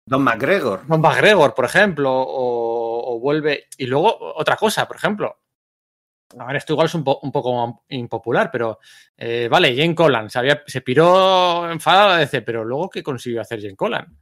Don 0.08 0.22
McGregor. 0.22 0.86
Don 0.86 1.00
McGregor, 1.00 1.54
por 1.54 1.64
ejemplo, 1.64 2.12
o, 2.12 3.14
o, 3.14 3.18
vuelve. 3.18 3.66
Y 3.76 3.86
luego, 3.86 4.16
otra 4.36 4.56
cosa, 4.56 4.86
por 4.86 4.96
ejemplo. 4.96 5.36
A 6.38 6.46
ver, 6.46 6.56
esto 6.56 6.72
igual 6.72 6.86
es 6.86 6.94
un, 6.94 7.04
po 7.04 7.20
un 7.22 7.30
poco 7.30 7.84
impopular, 7.88 8.50
pero 8.50 8.80
eh, 9.16 9.48
vale, 9.50 9.76
Jane 9.76 9.94
Collan 9.94 10.28
se, 10.28 10.38
había, 10.38 10.62
se 10.66 10.80
piró 10.80 11.70
enfadado 11.70 12.10
a 12.10 12.18
DC, 12.18 12.42
pero 12.42 12.64
luego, 12.64 12.90
¿qué 12.90 13.02
consiguió 13.02 13.40
hacer 13.40 13.60
Jane 13.60 13.76
Collan? 13.76 14.18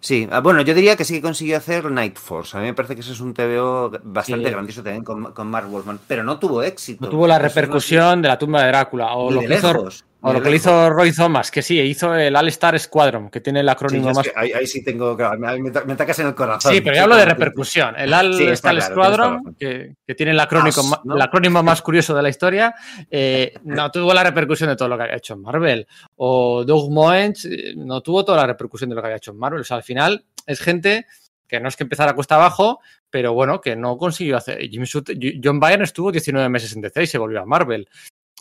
Sí, 0.00 0.28
ah, 0.30 0.40
bueno, 0.40 0.62
yo 0.62 0.74
diría 0.74 0.96
que 0.96 1.04
sí 1.04 1.14
que 1.14 1.22
consiguió 1.22 1.56
hacer 1.56 1.90
Night 1.90 2.16
Force. 2.16 2.56
A 2.56 2.60
mí 2.60 2.66
me 2.66 2.74
parece 2.74 2.94
que 2.94 3.00
ese 3.00 3.12
es 3.12 3.20
un 3.20 3.34
TVO 3.34 3.90
bastante 4.02 4.46
sí. 4.46 4.52
grandioso 4.52 4.82
también 4.82 5.04
con, 5.04 5.32
con, 5.32 5.48
Mark 5.48 5.68
Wolfman, 5.68 6.00
pero 6.06 6.22
no 6.24 6.38
tuvo 6.38 6.62
éxito. 6.62 7.04
No 7.04 7.10
tuvo 7.10 7.26
la 7.26 7.38
repercusión 7.38 8.22
de 8.22 8.28
la 8.28 8.38
tumba 8.38 8.62
de 8.62 8.68
Drácula. 8.68 9.14
O 9.14 9.30
lo, 9.30 9.40
que 9.40 9.54
hizo, 9.54 9.88
o 10.20 10.32
lo 10.32 10.42
que 10.42 10.50
le 10.50 10.56
hizo 10.56 10.90
Roy 10.90 11.12
Thomas, 11.12 11.50
que 11.50 11.62
sí, 11.62 11.78
hizo 11.78 12.12
el 12.14 12.34
All 12.34 12.48
Star 12.48 12.78
Squadron, 12.78 13.30
que 13.30 13.40
tiene 13.40 13.60
el 13.60 13.68
acrónimo 13.68 14.08
sí, 14.10 14.14
más. 14.16 14.30
Ahí, 14.34 14.52
ahí, 14.52 14.66
sí 14.66 14.82
tengo. 14.82 15.16
Me, 15.38 15.58
me, 15.58 15.92
atacas 15.92 16.18
en 16.18 16.28
el 16.28 16.34
corazón. 16.34 16.72
Sí, 16.72 16.80
pero 16.80 16.96
yo 16.96 17.02
hablo 17.04 17.16
de 17.16 17.24
repercusión. 17.24 17.94
El 17.96 18.12
All 18.12 18.34
sí, 18.34 18.44
Star 18.48 18.74
claro, 18.74 18.94
Squadron, 18.94 19.54
que, 19.56 19.94
que, 20.04 20.14
tiene 20.16 20.32
el 20.32 20.40
acrónimo, 20.40 20.68
As, 20.68 21.00
¿no? 21.04 21.14
el 21.14 21.22
acrónimo 21.22 21.62
más 21.62 21.82
curioso 21.88 22.16
de 22.16 22.22
la 22.22 22.28
historia, 22.30 22.74
eh, 23.10 23.54
no 23.62 23.90
tuvo 23.92 24.12
la 24.12 24.24
repercusión 24.24 24.70
de 24.70 24.76
todo 24.76 24.88
lo 24.88 24.96
que 24.96 25.04
había 25.04 25.16
hecho 25.16 25.34
en 25.34 25.42
Marvel. 25.42 25.86
O 26.16 26.64
Doug 26.64 26.90
Moench 26.90 27.44
eh, 27.44 27.74
no 27.76 28.00
tuvo 28.00 28.24
toda 28.24 28.38
la 28.38 28.46
repercusión 28.48 28.90
de 28.90 28.96
lo 28.96 29.02
que 29.02 29.06
había 29.06 29.18
hecho 29.18 29.30
en 29.30 29.38
Marvel. 29.38 29.60
O 29.60 29.64
sea, 29.64 29.76
al 29.76 29.84
final 29.84 30.24
es 30.46 30.60
gente 30.60 31.06
que 31.46 31.60
no 31.60 31.68
es 31.68 31.76
que 31.76 31.84
empezara 31.84 32.10
a 32.10 32.14
cuesta 32.14 32.34
abajo, 32.34 32.80
pero 33.08 33.32
bueno, 33.32 33.60
que 33.60 33.74
no 33.74 33.96
consiguió 33.96 34.36
hacer. 34.36 34.60
Jim 34.68 34.82
Shooter, 34.82 35.16
John 35.42 35.58
Byrne 35.58 35.84
estuvo 35.84 36.12
19 36.12 36.48
meses 36.48 36.74
en 36.74 36.82
DC 36.82 37.02
y 37.02 37.06
se 37.06 37.18
volvió 37.18 37.40
a 37.40 37.46
Marvel. 37.46 37.88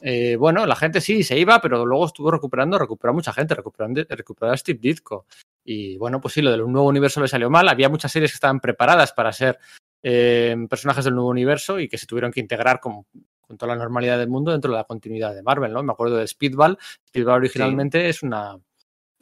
Eh, 0.02 0.36
bueno, 0.36 0.66
la 0.66 0.76
gente 0.76 1.02
sí 1.02 1.24
se 1.24 1.38
iba, 1.38 1.60
pero 1.60 1.86
luego 1.86 2.06
estuvo 2.06 2.30
recuperando, 2.32 2.78
recuperó 2.78 3.14
mucha 3.14 3.34
gente, 3.34 3.56
recuperando, 3.56 4.04
recuperó 4.10 4.52
a 4.52 4.58
Steve 4.58 4.80
Ditko. 4.82 5.26
Y 5.64 5.98
bueno, 5.98 6.22
pues 6.22 6.34
sí, 6.34 6.42
lo 6.42 6.52
del 6.52 6.62
nuevo 6.72 6.88
universo 6.88 7.22
le 7.22 7.28
salió 7.28 7.50
mal. 7.50 7.68
Había 7.68 7.90
muchas 7.90 8.12
series 8.12 8.32
que 8.32 8.36
estaban 8.36 8.60
preparadas 8.60 9.12
para 9.14 9.32
ser 9.34 9.60
eh, 10.04 10.56
personajes 10.70 11.06
del 11.06 11.16
nuevo 11.16 11.30
universo 11.30 11.80
y 11.80 11.90
que 11.90 11.98
se 11.98 12.06
tuvieron 12.06 12.32
que 12.32 12.40
integrar 12.40 12.80
con, 12.80 13.06
con, 13.42 13.58
toda 13.58 13.74
la 13.74 13.82
normalidad 13.82 14.18
del 14.18 14.30
mundo 14.30 14.52
dentro 14.52 14.72
de 14.72 14.78
la 14.78 14.84
continuidad 14.84 15.34
de 15.34 15.44
Marvel, 15.44 15.74
¿no? 15.74 15.84
Me 15.84 15.92
acuerdo 15.92 16.18
de 16.18 16.28
Speedball. 16.28 16.78
Speedball 17.08 17.40
originalmente 17.40 18.02
sí. 18.02 18.08
es 18.08 18.24
una, 18.24 18.58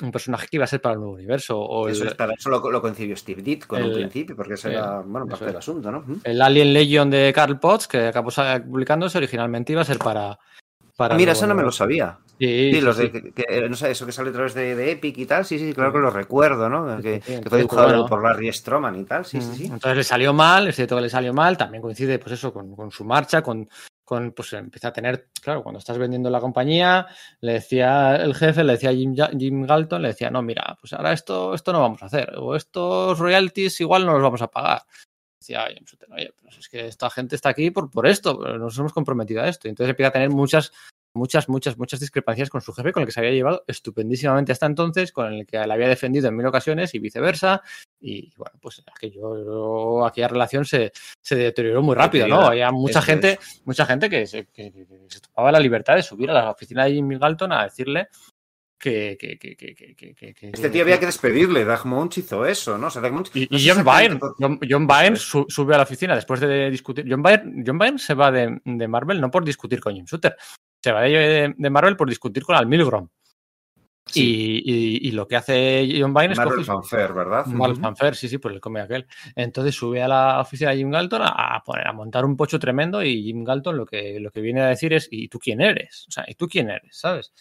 un 0.01 0.11
personaje 0.11 0.47
que 0.47 0.57
iba 0.57 0.65
a 0.65 0.67
ser 0.67 0.81
para 0.81 0.93
el 0.93 0.99
nuevo 0.99 1.15
universo. 1.15 1.59
O 1.59 1.87
eso, 1.87 2.03
el, 2.03 2.09
es 2.09 2.15
para 2.15 2.33
eso 2.33 2.49
lo, 2.49 2.69
lo, 2.69 2.81
concibió 2.81 3.15
Steve 3.15 3.41
Ditko 3.41 3.77
en 3.77 3.85
un 3.85 3.93
principio, 3.93 4.35
porque 4.35 4.55
ese 4.55 4.71
era 4.71 4.99
bueno, 4.99 5.27
parte 5.27 5.45
del 5.45 5.57
asunto, 5.57 5.91
¿no? 5.91 6.05
El 6.23 6.41
Alien 6.41 6.73
Legion 6.73 7.09
de 7.09 7.31
Carl 7.33 7.59
Potts, 7.59 7.87
que 7.87 8.07
acabó 8.07 8.29
publicándose, 8.65 9.17
originalmente 9.17 9.71
iba 9.71 9.81
a 9.81 9.85
ser 9.85 9.97
para. 9.97 10.37
Para 10.95 11.15
Mira, 11.15 11.33
eso 11.33 11.47
no 11.47 11.55
me 11.55 11.63
lo 11.63 11.71
sabía. 11.71 12.17
Sí, 12.39 12.71
sí, 12.73 12.81
los 12.81 12.97
sí. 12.97 13.03
de, 13.03 13.11
que, 13.11 13.31
que, 13.31 13.69
no 13.69 13.75
sé, 13.75 13.91
eso 13.91 14.05
que 14.05 14.11
sale 14.11 14.29
a 14.29 14.33
través 14.33 14.53
de, 14.53 14.75
de, 14.75 14.91
Epic 14.91 15.17
y 15.17 15.25
tal, 15.25 15.45
sí, 15.45 15.57
sí, 15.57 15.73
claro 15.73 15.93
que 15.93 15.99
lo 15.99 16.09
recuerdo, 16.09 16.69
¿no? 16.69 17.01
Que, 17.01 17.21
que 17.21 17.49
fue 17.49 17.59
dibujado 17.59 17.87
bueno. 17.87 18.05
por 18.07 18.21
Larry 18.21 18.51
Stroman 18.51 18.95
y 18.99 19.05
tal, 19.05 19.23
sí, 19.25 19.39
sí, 19.39 19.55
sí. 19.55 19.65
Entonces 19.65 19.95
le 19.95 20.03
salió 20.03 20.33
mal, 20.33 20.67
es 20.67 20.75
cierto 20.75 20.95
que 20.97 21.03
le 21.03 21.09
salió 21.09 21.33
mal, 21.33 21.57
también 21.57 21.81
coincide, 21.81 22.19
pues 22.19 22.33
eso, 22.33 22.51
con, 22.51 22.75
con 22.75 22.91
su 22.91 23.05
marcha, 23.05 23.41
con, 23.41 23.69
con, 24.03 24.33
pues 24.33 24.51
empieza 24.51 24.89
a 24.89 24.93
tener, 24.93 25.29
claro, 25.41 25.63
cuando 25.63 25.79
estás 25.79 25.97
vendiendo 25.97 26.29
la 26.29 26.41
compañía, 26.41 27.07
le 27.39 27.53
decía 27.53 28.17
el 28.17 28.35
jefe, 28.35 28.65
le 28.65 28.73
decía 28.73 28.91
Jim, 28.91 29.15
Jim 29.37 29.65
Galton, 29.65 30.01
le 30.01 30.09
decía, 30.09 30.29
no, 30.29 30.41
mira, 30.41 30.77
pues 30.81 30.91
ahora 30.91 31.13
esto, 31.13 31.53
esto 31.53 31.71
no 31.71 31.79
vamos 31.79 32.03
a 32.03 32.07
hacer, 32.07 32.33
o 32.37 32.55
estos 32.55 33.17
royalties 33.17 33.79
igual 33.79 34.05
no 34.05 34.13
los 34.13 34.21
vamos 34.21 34.41
a 34.41 34.47
pagar. 34.47 34.83
Decía, 35.45 35.65
oye, 36.11 36.33
es 36.57 36.69
que 36.69 36.87
esta 36.87 37.09
gente 37.09 37.35
está 37.35 37.49
aquí 37.49 37.69
por, 37.69 37.91
por 37.91 38.07
esto, 38.07 38.33
nos 38.57 38.77
hemos 38.79 38.93
comprometido 38.93 39.41
a 39.41 39.47
esto. 39.47 39.67
Y 39.67 39.69
entonces 39.69 39.91
empieza 39.91 40.09
a 40.09 40.13
tener 40.13 40.29
muchas 40.29 40.71
muchas, 41.15 41.49
muchas, 41.49 41.77
muchas 41.77 41.99
discrepancias 41.99 42.49
con 42.49 42.61
su 42.61 42.73
jefe, 42.73 42.91
con 42.91 43.01
el 43.01 43.07
que 43.07 43.13
se 43.13 43.21
había 43.21 43.31
llevado 43.31 43.63
estupendísimamente 43.67 44.51
hasta 44.51 44.65
entonces, 44.65 45.11
con 45.11 45.33
el 45.33 45.45
que 45.45 45.57
le 45.57 45.73
había 45.73 45.87
defendido 45.87 46.27
en 46.27 46.35
mil 46.35 46.45
ocasiones 46.45 46.93
y 46.93 46.99
viceversa. 46.99 47.61
Y 47.99 48.33
bueno, 48.35 48.59
pues 48.61 48.83
aquello, 48.93 50.05
aquella 50.05 50.27
relación 50.27 50.65
se, 50.65 50.91
se 51.21 51.35
deterioró 51.35 51.81
muy 51.81 51.95
rápido, 51.95 52.27
¿no? 52.27 52.41
Había 52.41 52.71
mucha 52.71 53.01
gente, 53.01 53.39
mucha 53.63 53.85
gente 53.85 54.09
que 54.09 54.27
se, 54.27 54.45
que, 54.47 54.71
que 54.71 54.85
se 55.07 55.21
tomaba 55.21 55.51
la 55.51 55.59
libertad 55.59 55.95
de 55.95 56.03
subir 56.03 56.29
a 56.29 56.33
la 56.33 56.51
oficina 56.51 56.85
de 56.85 56.93
Jimmy 56.93 57.17
Galton 57.17 57.51
a 57.53 57.63
decirle 57.63 58.09
que, 58.85 59.17
que, 59.39 59.55
que, 59.55 59.55
que, 59.55 60.49
Este 60.53 60.69
tío 60.69 60.83
había 60.83 60.99
que 60.99 61.07
despedirle, 61.07 61.65
Doug 61.65 61.85
Munch 61.85 62.19
hizo 62.19 62.45
eso, 62.45 62.77
¿no? 62.77 62.87
O 62.87 62.89
sea, 62.91 63.01
Munch, 63.09 63.31
y, 63.33 63.47
no 63.49 63.57
y 63.57 63.67
John 63.67 63.83
Byrne, 63.83 64.19
John, 64.39 64.59
John 64.69 64.85
Byrne 64.85 65.15
su, 65.15 65.45
sube 65.49 65.73
a 65.73 65.77
la 65.77 65.83
oficina 65.83 66.13
después 66.13 66.39
de 66.39 66.69
discutir. 66.69 67.05
John 67.09 67.23
Byrne, 67.23 67.63
John 67.65 67.79
Byrne 67.79 67.97
se 67.97 68.13
va 68.13 68.31
de, 68.31 68.59
de, 68.63 68.87
Marvel 68.87 69.19
no 69.19 69.31
por 69.31 69.43
discutir 69.43 69.79
con 69.79 69.95
Jim 69.95 70.05
Shooter, 70.05 70.35
se 70.83 70.91
va 70.91 71.01
de, 71.01 71.55
de 71.57 71.69
Marvel 71.71 71.97
por 71.97 72.07
discutir 72.07 72.43
con 72.43 72.55
Al 72.55 72.67
Milgrom. 72.67 73.09
Sí. 74.05 74.61
Y, 74.63 74.71
y, 74.71 75.07
y, 75.07 75.11
lo 75.13 75.27
que 75.27 75.35
hace 75.35 75.97
John 75.99 76.13
Byrne 76.13 76.33
es 76.33 76.37
Marvel 76.37 76.63
Fanfare, 76.63 77.11
¿verdad? 77.11 77.47
Marvel 77.47 77.77
Fanfare, 77.77 78.15
sí, 78.15 78.29
sí, 78.29 78.37
pues 78.37 78.53
el 78.53 78.61
come 78.61 78.81
aquel. 78.81 79.07
Entonces 79.35 79.73
sube 79.73 80.03
a 80.03 80.07
la 80.07 80.41
oficina 80.41 80.69
de 80.69 80.77
Jim 80.77 80.91
Galton 80.91 81.23
a, 81.23 81.63
poner, 81.65 81.87
a 81.87 81.91
montar 81.91 82.23
un 82.23 82.37
pocho 82.37 82.59
tremendo 82.59 83.01
y 83.01 83.23
Jim 83.23 83.43
Galton 83.43 83.75
lo 83.75 83.85
que, 83.87 84.19
lo 84.19 84.29
que 84.29 84.41
viene 84.41 84.61
a 84.61 84.67
decir 84.67 84.93
es 84.93 85.07
¿y 85.09 85.27
tú 85.27 85.39
quién 85.39 85.59
eres? 85.59 86.05
O 86.07 86.11
sea, 86.11 86.23
¿y 86.27 86.35
tú 86.35 86.47
quién 86.47 86.69
eres? 86.69 86.95
¿Sabes? 86.95 87.33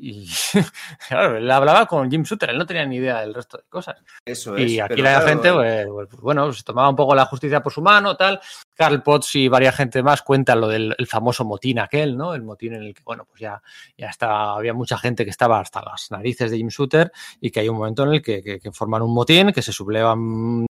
Y, 0.00 0.28
claro, 1.08 1.38
él 1.38 1.50
hablaba 1.50 1.86
con 1.86 2.10
Jim 2.10 2.22
Shooter, 2.22 2.50
él 2.50 2.58
no 2.58 2.66
tenía 2.66 2.84
ni 2.84 2.96
idea 2.96 3.20
del 3.20 3.34
resto 3.34 3.56
de 3.56 3.64
cosas. 3.68 3.96
Eso 4.24 4.56
es. 4.56 4.70
Y 4.70 4.80
aquí 4.80 5.00
la 5.00 5.20
claro, 5.20 5.26
gente, 5.26 5.52
pues, 5.52 5.86
pues, 6.10 6.22
bueno, 6.22 6.52
se 6.52 6.62
tomaba 6.62 6.90
un 6.90 6.96
poco 6.96 7.14
la 7.14 7.24
justicia 7.24 7.62
por 7.62 7.72
su 7.72 7.80
mano, 7.80 8.16
tal. 8.16 8.40
Carl 8.74 9.02
Potts 9.02 9.34
y 9.36 9.48
varias 9.48 9.74
gente 9.74 10.02
más 10.02 10.22
cuentan 10.22 10.60
lo 10.60 10.68
del 10.68 10.94
famoso 11.08 11.44
motín 11.44 11.78
aquel, 11.78 12.16
¿no? 12.16 12.34
El 12.34 12.42
motín 12.42 12.74
en 12.74 12.82
el 12.82 12.94
que, 12.94 13.02
bueno, 13.04 13.24
pues 13.24 13.40
ya, 13.40 13.60
ya 13.96 14.08
está, 14.08 14.52
había 14.52 14.74
mucha 14.74 14.98
gente 14.98 15.24
que 15.24 15.30
estaba 15.30 15.60
hasta 15.60 15.82
las 15.82 16.10
narices 16.10 16.50
de 16.50 16.58
Jim 16.58 16.68
Shooter 16.68 17.10
y 17.40 17.50
que 17.50 17.60
hay 17.60 17.68
un 17.68 17.78
momento 17.78 18.04
en 18.04 18.14
el 18.14 18.22
que, 18.22 18.42
que, 18.42 18.60
que 18.60 18.72
forman 18.72 19.02
un 19.02 19.14
motín, 19.14 19.52
que 19.52 19.62
se 19.62 19.72
sublevan 19.72 20.66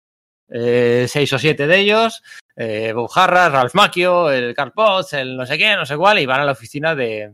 eh, 0.50 1.06
seis 1.08 1.32
o 1.34 1.40
siete 1.40 1.68
de 1.68 1.80
ellos, 1.80 2.22
eh, 2.56 2.92
Bob 2.94 3.10
Harras, 3.16 3.52
Ralph 3.52 3.74
Macchio, 3.74 4.30
el 4.32 4.54
Carl 4.54 4.72
Potts, 4.72 5.14
el 5.14 5.36
no 5.36 5.46
sé 5.46 5.58
qué, 5.58 5.76
no 5.76 5.86
sé 5.86 5.98
cuál, 5.98 6.20
y 6.20 6.26
van 6.26 6.42
a 6.42 6.46
la 6.46 6.52
oficina 6.52 6.94
de, 6.94 7.34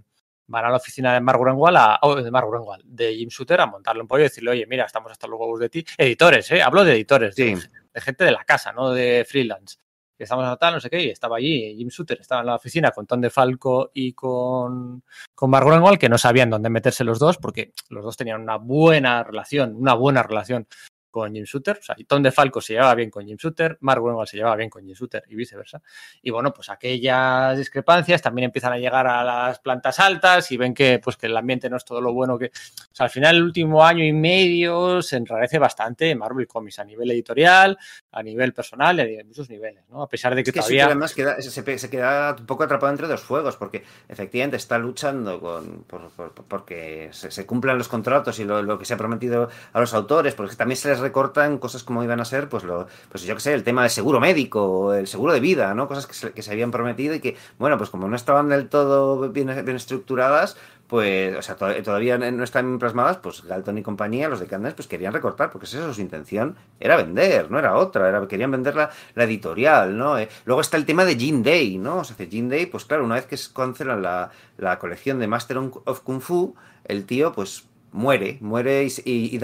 van 0.49 0.65
a 0.65 0.69
la 0.69 0.77
oficina 0.77 1.13
de 1.13 1.21
Mark 1.21 1.39
Greenwald, 1.39 1.77
a, 1.77 1.99
oh, 2.01 2.15
de 2.15 2.31
Mark 2.31 2.47
Greenwald, 2.49 2.83
de 2.85 3.15
Jim 3.15 3.29
Shooter, 3.29 3.61
a 3.61 3.67
montarle 3.67 4.01
un 4.01 4.07
pollo 4.07 4.21
y 4.21 4.23
decirle, 4.23 4.51
oye, 4.51 4.65
mira, 4.65 4.85
estamos 4.85 5.11
hasta 5.11 5.27
los 5.27 5.39
huevos 5.39 5.59
de 5.59 5.69
ti. 5.69 5.85
Editores, 5.97 6.51
¿eh? 6.51 6.61
Hablo 6.61 6.83
de 6.83 6.93
editores, 6.93 7.35
sí. 7.35 7.55
de, 7.55 7.61
de, 7.93 8.01
gente 8.01 8.23
de 8.23 8.31
la 8.31 8.43
casa, 8.43 8.73
no 8.73 8.91
de 8.91 9.25
freelance. 9.27 9.77
Que 10.17 10.23
estamos 10.23 10.45
a 10.45 10.57
tal, 10.57 10.73
no 10.73 10.79
sé 10.81 10.89
qué, 10.89 11.01
y 11.01 11.09
estaba 11.09 11.37
allí 11.37 11.75
Jim 11.77 11.87
Shooter, 11.87 12.19
estaba 12.19 12.41
en 12.41 12.47
la 12.47 12.55
oficina 12.55 12.91
con 12.91 13.05
Tom 13.05 13.21
DeFalco 13.21 13.91
y 13.93 14.11
con, 14.13 15.03
con 15.33 15.49
Mark 15.49 15.65
Greenwald, 15.65 15.97
que 15.97 16.09
no 16.09 16.17
sabían 16.17 16.49
dónde 16.49 16.69
meterse 16.69 17.03
los 17.03 17.19
dos, 17.19 17.37
porque 17.37 17.71
los 17.89 18.03
dos 18.03 18.17
tenían 18.17 18.41
una 18.41 18.57
buena 18.57 19.23
relación, 19.23 19.75
una 19.75 19.93
buena 19.93 20.23
relación 20.23 20.67
con 21.09 21.33
Jim 21.33 21.43
Shooter. 21.43 21.77
O 21.79 21.83
sea, 21.83 21.95
Tom 22.07 22.23
DeFalco 22.23 22.61
se 22.61 22.73
llevaba 22.73 22.95
bien 22.95 23.09
con 23.09 23.25
Jim 23.25 23.37
Shooter, 23.37 23.77
Mark 23.81 24.01
Greenwald 24.01 24.27
se 24.27 24.37
llevaba 24.37 24.55
bien 24.55 24.69
con 24.69 24.83
Jim 24.85 24.93
Shooter 24.93 25.23
y 25.27 25.35
viceversa. 25.35 25.81
Y 26.21 26.29
bueno, 26.31 26.53
pues 26.53 26.69
aquellas 26.69 27.57
discrepancias 27.57 28.21
también 28.21 28.45
empiezan 28.45 28.73
a 28.73 28.77
llegar 28.77 29.07
a 29.07 29.23
las 29.23 29.59
plantas 29.59 29.99
altas 29.99 30.51
y 30.51 30.57
ven 30.57 30.73
que, 30.73 30.99
pues, 30.99 31.17
que 31.17 31.27
el 31.27 31.37
ambiente 31.37 31.69
no 31.69 31.77
es 31.77 31.85
todo 31.85 32.01
lo 32.01 32.13
bueno 32.13 32.37
que... 32.37 32.47
O 32.47 32.95
sea, 32.95 33.05
al 33.05 33.09
final 33.09 33.37
el 33.37 33.43
último 33.43 33.83
año 33.83 34.03
y 34.03 34.13
medio 34.13 35.01
se 35.01 35.17
enrarece 35.17 35.59
bastante 35.59 36.13
Marvel 36.15 36.47
Comics 36.47 36.79
a 36.79 36.83
nivel 36.83 37.11
editorial, 37.11 37.77
a 38.11 38.23
nivel 38.23 38.53
personal 38.53 38.99
y 38.99 39.19
a 39.19 39.23
muchos 39.23 39.49
niveles, 39.49 39.83
¿no? 39.89 40.01
A 40.01 40.09
pesar 40.09 40.35
de 40.35 40.43
que, 40.43 40.49
es 40.49 40.53
que 40.53 40.59
todavía... 40.59 40.85
Que 40.85 40.91
además 40.91 41.13
queda, 41.13 41.41
se, 41.41 41.77
se, 41.77 41.89
queda 41.89 42.35
un 42.37 42.45
poco 42.45 42.63
atrapado 42.63 42.91
entre 42.91 43.07
dos 43.07 43.21
fuegos 43.21 43.55
porque 43.55 43.83
efectivamente 44.07 44.57
está 44.57 44.77
luchando 44.77 45.39
con, 45.39 45.83
por, 45.83 46.09
por, 46.11 46.33
porque 46.33 47.09
se, 47.11 47.31
se, 47.31 47.45
cumplan 47.45 47.77
los 47.77 47.87
contratos 47.87 48.39
y 48.39 48.45
lo, 48.45 48.61
lo, 48.61 48.77
que 48.77 48.85
se 48.85 48.93
ha 48.93 48.97
prometido 48.97 49.49
a 49.73 49.79
los 49.79 49.93
autores, 49.93 50.35
porque 50.35 50.55
también 50.55 50.77
se 50.77 50.89
les 50.89 50.98
recortan 50.99 51.57
cosas 51.57 51.83
como 51.83 52.03
iban 52.03 52.19
a 52.19 52.25
ser, 52.25 52.49
pues, 52.49 52.63
lo, 52.63 52.87
pues 53.09 53.23
yo 53.23 53.35
que 53.35 53.41
sé, 53.41 53.53
el 53.53 53.63
tema 53.63 53.81
del 53.81 53.91
seguro 53.91 54.19
médico, 54.19 54.93
el 54.93 55.07
seguro 55.07 55.33
de 55.33 55.39
vida, 55.39 55.73
¿no? 55.73 55.87
Cosas 55.87 56.07
que 56.07 56.13
se, 56.13 56.31
que 56.31 56.41
se 56.41 56.51
habían 56.51 56.71
prometido 56.71 57.15
y 57.15 57.19
que, 57.19 57.37
bueno, 57.57 57.77
pues 57.77 57.89
como 57.89 58.07
no 58.07 58.15
estaban 58.15 58.49
del 58.49 58.69
todo 58.69 59.29
bien, 59.29 59.47
bien 59.47 59.77
estructuradas, 59.77 60.57
pues, 60.89 61.37
o 61.37 61.41
sea, 61.43 61.55
to 61.55 61.67
todavía 61.83 62.17
no 62.17 62.43
están 62.43 62.79
plasmadas, 62.79 63.17
pues 63.17 63.43
Galton 63.43 63.77
y 63.77 63.83
compañía, 63.83 64.27
los 64.27 64.39
de 64.39 64.47
Cannes, 64.47 64.73
pues 64.73 64.87
querían 64.87 65.13
recortar, 65.13 65.51
porque 65.51 65.65
esa 65.67 65.87
es 65.87 65.95
su 65.95 66.01
intención, 66.01 66.55
era 66.79 66.97
vender, 66.97 67.51
no 67.51 67.59
era 67.59 67.75
otra, 67.75 68.09
era, 68.09 68.27
querían 68.27 68.49
vender 68.49 68.75
la, 68.75 68.89
la 69.13 69.23
editorial, 69.25 69.95
¿no? 69.95 70.17
Eh, 70.17 70.27
luego 70.45 70.61
está 70.61 70.77
el 70.77 70.85
tema 70.85 71.05
de 71.05 71.15
Jean 71.15 71.43
Day, 71.43 71.77
¿no? 71.77 71.97
O 71.99 72.03
sea, 72.03 72.15
Jean 72.27 72.49
Day, 72.49 72.65
pues 72.65 72.85
claro, 72.85 73.05
una 73.05 73.15
vez 73.15 73.27
que 73.27 73.37
cancelan 73.53 74.01
la, 74.01 74.31
la 74.57 74.79
colección 74.79 75.19
de 75.19 75.27
Master 75.27 75.59
of 75.59 75.99
Kung 76.01 76.21
Fu, 76.21 76.55
el 76.85 77.05
tío, 77.05 77.33
pues 77.33 77.68
muere, 77.91 78.37
muere 78.41 78.85
y, 78.85 78.91
y, 79.05 79.39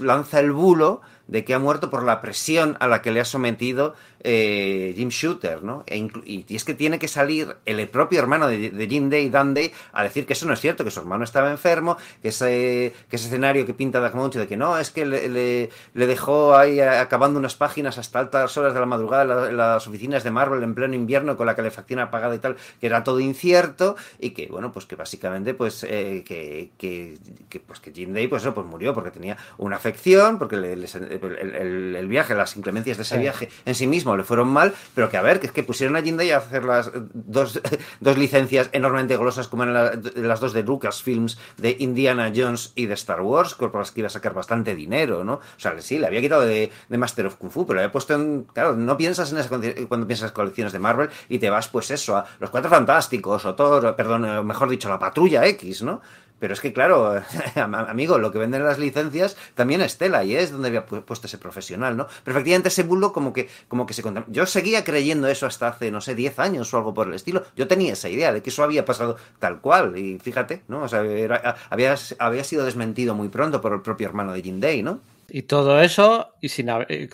lanza 0.00 0.40
el 0.40 0.52
bulo 0.52 1.00
de 1.26 1.44
que 1.44 1.54
ha 1.54 1.58
muerto 1.58 1.90
por 1.90 2.04
la 2.04 2.20
presión 2.20 2.76
a 2.80 2.88
la 2.88 3.02
que 3.02 3.10
le 3.10 3.20
ha 3.20 3.24
sometido 3.24 3.94
eh, 4.22 4.92
Jim 4.96 5.08
Shooter, 5.08 5.62
¿no? 5.62 5.84
E 5.86 5.96
y, 5.96 6.44
y, 6.48 6.56
es 6.56 6.64
que 6.64 6.74
tiene 6.74 6.98
que 6.98 7.08
salir 7.08 7.56
el 7.64 7.88
propio 7.88 8.18
hermano 8.18 8.48
de, 8.48 8.70
de, 8.70 8.88
Jim 8.88 9.08
Day, 9.08 9.30
Dan 9.30 9.54
Day, 9.54 9.72
a 9.92 10.02
decir 10.02 10.26
que 10.26 10.34
eso 10.34 10.46
no 10.46 10.52
es 10.52 10.60
cierto, 10.60 10.84
que 10.84 10.90
su 10.90 11.00
hermano 11.00 11.24
estaba 11.24 11.50
enfermo, 11.50 11.96
que 12.22 12.28
ese, 12.28 12.92
que 13.08 13.16
ese 13.16 13.26
escenario 13.26 13.64
que 13.66 13.74
pinta 13.74 14.00
Doug 14.00 14.14
Munch 14.14 14.34
de 14.34 14.46
que 14.46 14.56
no, 14.56 14.78
es 14.78 14.90
que 14.90 15.06
le, 15.06 15.28
le, 15.28 15.70
le, 15.94 16.06
dejó 16.06 16.56
ahí 16.56 16.80
acabando 16.80 17.38
unas 17.38 17.54
páginas 17.54 17.98
hasta 17.98 18.18
altas 18.18 18.56
horas 18.56 18.74
de 18.74 18.80
la 18.80 18.86
madrugada 18.86 19.22
en, 19.22 19.28
la, 19.28 19.48
en, 19.48 19.56
las 19.56 19.86
oficinas 19.86 20.24
de 20.24 20.30
Marvel 20.30 20.62
en 20.62 20.74
pleno 20.74 20.94
invierno 20.94 21.36
con 21.36 21.46
la 21.46 21.56
calefacción 21.56 22.00
apagada 22.00 22.34
y 22.34 22.38
tal, 22.38 22.56
que 22.80 22.86
era 22.86 23.04
todo 23.04 23.20
incierto 23.20 23.96
y 24.18 24.30
que, 24.30 24.48
bueno, 24.48 24.72
pues 24.72 24.86
que 24.86 24.96
básicamente, 24.96 25.54
pues, 25.54 25.84
eh, 25.84 26.22
que, 26.26 26.70
que, 26.76 27.18
que, 27.48 27.60
pues 27.60 27.80
que 27.80 27.92
Jim 27.92 28.12
Day, 28.12 28.28
pues 28.28 28.42
eso, 28.42 28.54
pues 28.54 28.66
murió 28.66 28.92
porque 28.94 29.10
tenía 29.10 29.36
una 29.58 29.76
afección, 29.76 30.38
porque 30.38 30.56
le, 30.56 30.76
le, 30.76 30.86
el, 30.86 31.54
el, 31.54 31.96
el, 31.96 32.08
viaje, 32.08 32.34
las 32.34 32.56
inclemencias 32.56 32.96
de 32.96 33.02
ese 33.04 33.14
sí. 33.14 33.20
viaje 33.20 33.48
en 33.64 33.74
sí 33.74 33.86
mismo 33.86 34.09
le 34.16 34.24
fueron 34.24 34.48
mal, 34.48 34.74
pero 34.94 35.10
que 35.10 35.16
a 35.16 35.22
ver, 35.22 35.40
que 35.40 35.46
es 35.46 35.52
que 35.52 35.62
pusieron 35.62 35.96
a 35.96 36.02
Jim 36.02 36.16
Day 36.16 36.30
a 36.30 36.38
hacer 36.38 36.64
las 36.64 36.90
dos, 36.94 37.60
dos 38.00 38.18
licencias 38.18 38.68
enormemente 38.72 39.16
golosas 39.16 39.48
como 39.48 39.64
eran 39.64 39.74
la, 39.74 40.00
las 40.16 40.40
dos 40.40 40.52
de 40.52 40.62
Lucasfilms, 40.62 41.38
de 41.56 41.76
Indiana 41.78 42.32
Jones 42.34 42.72
y 42.74 42.86
de 42.86 42.94
Star 42.94 43.20
Wars, 43.20 43.54
por 43.54 43.74
las 43.76 43.90
que 43.90 44.00
iba 44.00 44.06
a 44.08 44.10
sacar 44.10 44.34
bastante 44.34 44.74
dinero, 44.74 45.24
¿no? 45.24 45.34
O 45.34 45.40
sea, 45.58 45.80
sí, 45.80 45.98
le 45.98 46.06
había 46.06 46.20
quitado 46.20 46.42
de, 46.42 46.70
de 46.88 46.98
Master 46.98 47.26
of 47.26 47.36
Kung 47.36 47.50
Fu, 47.50 47.66
pero 47.66 47.76
le 47.76 47.84
había 47.84 47.92
puesto 47.92 48.14
en... 48.14 48.44
Claro, 48.52 48.74
no 48.74 48.96
piensas 48.96 49.32
en 49.32 49.38
esa, 49.38 49.48
cuando 49.48 50.06
piensas 50.06 50.30
en 50.30 50.34
colecciones 50.34 50.72
de 50.72 50.78
Marvel 50.78 51.10
y 51.28 51.38
te 51.38 51.50
vas, 51.50 51.68
pues 51.68 51.90
eso, 51.90 52.16
a 52.16 52.26
Los 52.38 52.50
Cuatro 52.50 52.70
Fantásticos, 52.70 53.44
o 53.44 53.54
Thor, 53.54 53.94
perdón, 53.96 54.46
mejor 54.46 54.68
dicho, 54.68 54.88
la 54.88 54.98
Patrulla 54.98 55.46
X, 55.46 55.82
¿no? 55.82 56.00
Pero 56.40 56.54
es 56.54 56.60
que, 56.60 56.72
claro, 56.72 57.22
amigo, 57.54 58.18
lo 58.18 58.32
que 58.32 58.38
venden 58.38 58.64
las 58.64 58.78
licencias 58.78 59.36
también 59.54 59.82
es 59.82 59.98
tela 59.98 60.24
y 60.24 60.34
es 60.34 60.50
donde 60.50 60.68
había 60.68 60.86
puesto 60.86 61.26
ese 61.26 61.38
profesional, 61.38 61.96
¿no? 61.96 62.08
Pero 62.24 62.36
efectivamente 62.36 62.68
ese 62.68 62.82
bulo 62.82 63.12
como 63.12 63.32
que, 63.32 63.48
como 63.68 63.86
que 63.86 63.94
se 63.94 64.02
Yo 64.28 64.46
seguía 64.46 64.82
creyendo 64.82 65.28
eso 65.28 65.46
hasta 65.46 65.68
hace, 65.68 65.90
no 65.90 66.00
sé, 66.00 66.14
10 66.14 66.38
años 66.38 66.72
o 66.72 66.78
algo 66.78 66.94
por 66.94 67.06
el 67.06 67.14
estilo. 67.14 67.44
Yo 67.54 67.68
tenía 67.68 67.92
esa 67.92 68.08
idea 68.08 68.32
de 68.32 68.42
que 68.42 68.50
eso 68.50 68.64
había 68.64 68.84
pasado 68.84 69.16
tal 69.38 69.60
cual. 69.60 69.96
Y 69.96 70.18
fíjate, 70.18 70.62
¿no? 70.68 70.82
O 70.82 70.88
sea, 70.88 71.02
era, 71.02 71.56
había, 71.68 71.94
había 72.18 72.44
sido 72.44 72.64
desmentido 72.64 73.14
muy 73.14 73.28
pronto 73.28 73.60
por 73.60 73.72
el 73.72 73.82
propio 73.82 74.08
hermano 74.08 74.32
de 74.32 74.42
Jim 74.42 74.60
Day, 74.60 74.82
¿no? 74.82 75.00
Y 75.32 75.42
todo 75.42 75.80
eso, 75.80 76.34
y 76.40 76.48
sin 76.48 76.68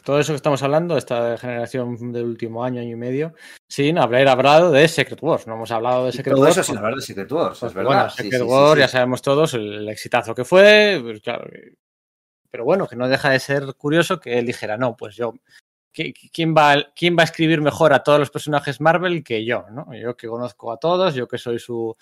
todo 0.04 0.18
eso 0.18 0.32
que 0.32 0.36
estamos 0.36 0.62
hablando, 0.62 0.96
esta 0.96 1.36
generación 1.36 2.12
del 2.12 2.24
último 2.24 2.64
año, 2.64 2.80
año 2.80 2.92
y 2.92 2.96
medio, 2.96 3.34
sin 3.68 3.98
haber 3.98 4.28
hablado 4.28 4.70
de 4.70 4.88
Secret 4.88 5.22
Wars. 5.22 5.46
No 5.46 5.54
hemos 5.54 5.70
hablado 5.70 6.06
de 6.06 6.12
Secret 6.12 6.34
todo 6.34 6.44
Wars. 6.44 6.54
Todo 6.54 6.62
eso 6.62 6.72
sin 6.72 6.78
hablar 6.78 6.94
de 6.94 7.02
Secret 7.02 7.30
Wars, 7.30 7.62
es 7.62 7.74
verdad. 7.74 7.90
Bueno, 7.90 8.10
Secret 8.10 8.40
sí, 8.40 8.46
Wars, 8.46 8.70
sí, 8.70 8.74
sí, 8.74 8.80
ya 8.80 8.88
sabemos 8.88 9.22
todos 9.22 9.54
el, 9.54 9.72
el, 9.74 9.88
exitazo 9.88 10.34
que 10.34 10.44
fue, 10.44 10.98
pues, 11.02 11.20
claro. 11.20 11.48
Pero 12.50 12.64
bueno, 12.64 12.88
que 12.88 12.96
no 12.96 13.08
deja 13.08 13.30
de 13.30 13.38
ser 13.38 13.74
curioso 13.74 14.18
que 14.18 14.38
él 14.38 14.46
dijera, 14.46 14.76
no, 14.76 14.96
pues 14.96 15.14
yo 15.14 15.34
¿quién 16.32 16.54
va, 16.54 16.92
¿quién 16.94 17.16
va 17.16 17.22
a 17.22 17.24
escribir 17.24 17.60
mejor 17.60 17.92
a 17.92 18.02
todos 18.02 18.18
los 18.18 18.30
personajes 18.30 18.80
Marvel 18.80 19.24
que 19.24 19.44
yo? 19.44 19.64
¿no? 19.70 19.94
Yo 19.94 20.16
que 20.16 20.28
conozco 20.28 20.72
a 20.72 20.78
todos, 20.78 21.14
yo 21.14 21.26
que 21.26 21.38
soy 21.38 21.58
su, 21.58 21.96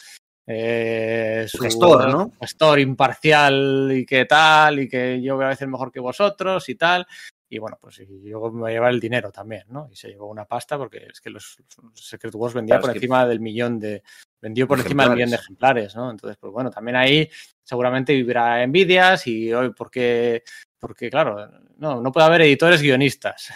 eh, 0.47 1.47
su 1.49 1.59
gestor, 1.59 2.11
¿no? 2.11 2.33
gestor 2.39 2.79
imparcial 2.81 3.91
y 3.95 4.05
que 4.05 4.25
tal, 4.27 4.81
y 4.81 4.89
que 4.89 5.21
yo 5.23 5.37
voy 5.37 5.47
a 5.47 5.51
hacer 5.51 5.69
mejor 5.69 5.91
que 5.91 6.01
vosotros 6.01 6.69
y 6.69 6.75
tal. 6.75 7.07
Y 7.49 7.59
bueno, 7.59 7.79
pues 7.81 7.99
yo 7.99 8.51
me 8.51 8.61
voy 8.61 8.71
a 8.71 8.75
llevar 8.75 8.93
el 8.93 9.01
dinero 9.01 9.31
también, 9.31 9.65
¿no? 9.69 9.89
Y 9.91 9.97
se 9.97 10.09
llevó 10.09 10.27
una 10.27 10.45
pasta 10.45 10.77
porque 10.77 11.07
es 11.13 11.21
que 11.21 11.31
los, 11.31 11.57
los 11.81 12.07
Secret 12.07 12.35
Wars 12.35 12.55
vendían 12.55 12.79
claro, 12.79 12.89
por 12.89 12.97
encima 12.97 13.23
que... 13.23 13.29
del 13.29 13.41
millón 13.41 13.79
de. 13.79 14.03
Vendió 14.41 14.67
por 14.67 14.81
encima 14.81 15.05
del 15.05 15.15
millón 15.15 15.31
de 15.31 15.37
ejemplares, 15.37 15.95
¿no? 15.95 16.11
Entonces, 16.11 16.37
pues 16.39 16.53
bueno, 16.53 16.71
también 16.71 16.97
ahí 16.97 17.31
seguramente 17.63 18.13
vivirá 18.13 18.63
envidias 18.63 19.27
y 19.27 19.53
hoy, 19.53 19.71
porque 19.71 20.43
porque 20.87 21.11
claro, 21.11 21.49
no, 21.79 22.01
no 22.01 22.13
puede 22.13 22.27
haber 22.27 22.43
editores 22.43 22.83
guionistas. 22.83 23.53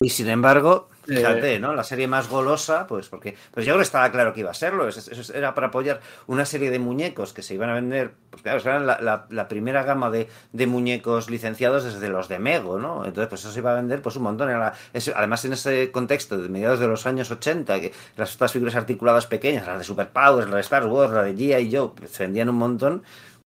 Y 0.00 0.10
sin 0.10 0.28
embargo, 0.28 0.88
fíjate, 1.06 1.58
¿no? 1.58 1.74
La 1.74 1.82
serie 1.82 2.06
más 2.06 2.28
golosa, 2.28 2.86
pues 2.86 3.08
porque 3.08 3.36
pues 3.50 3.66
yo 3.66 3.72
creo 3.72 3.78
que 3.78 3.84
estaba 3.84 4.10
claro 4.12 4.32
que 4.32 4.40
iba 4.40 4.50
a 4.52 4.54
serlo. 4.54 4.88
Eso 4.88 5.34
era 5.34 5.54
para 5.54 5.66
apoyar 5.66 6.00
una 6.28 6.44
serie 6.44 6.70
de 6.70 6.78
muñecos 6.78 7.32
que 7.32 7.42
se 7.42 7.54
iban 7.54 7.68
a 7.68 7.74
vender, 7.74 8.12
pues 8.30 8.42
claro, 8.42 8.60
eran 8.60 8.86
la, 8.86 9.00
la, 9.00 9.26
la 9.30 9.48
primera 9.48 9.82
gama 9.82 10.08
de, 10.10 10.28
de, 10.52 10.66
muñecos 10.66 11.30
licenciados 11.30 11.82
desde 11.82 12.08
los 12.08 12.28
de 12.28 12.38
Mego, 12.38 12.78
¿no? 12.78 13.04
Entonces, 13.04 13.28
pues 13.28 13.40
eso 13.40 13.52
se 13.52 13.58
iba 13.58 13.72
a 13.72 13.76
vender 13.76 14.02
pues 14.02 14.16
un 14.16 14.22
montón. 14.22 14.50
Era, 14.50 14.74
es, 14.92 15.08
además, 15.08 15.44
en 15.44 15.54
ese 15.54 15.90
contexto 15.90 16.38
de 16.38 16.48
mediados 16.48 16.78
de 16.78 16.86
los 16.86 17.06
años 17.06 17.30
80, 17.30 17.80
que 17.80 17.92
las 18.16 18.30
estas 18.30 18.52
figuras 18.52 18.76
articuladas 18.76 19.26
pequeñas, 19.26 19.66
las 19.66 19.78
de 19.78 19.84
Superpowers, 19.84 20.48
la 20.48 20.56
de 20.56 20.62
Star 20.62 20.86
Wars, 20.86 21.12
la 21.12 21.24
de 21.24 21.34
G.I. 21.34 21.74
Joe, 21.74 21.90
pues, 21.96 22.12
se 22.12 22.22
vendían 22.22 22.48
un 22.48 22.56
montón. 22.56 23.02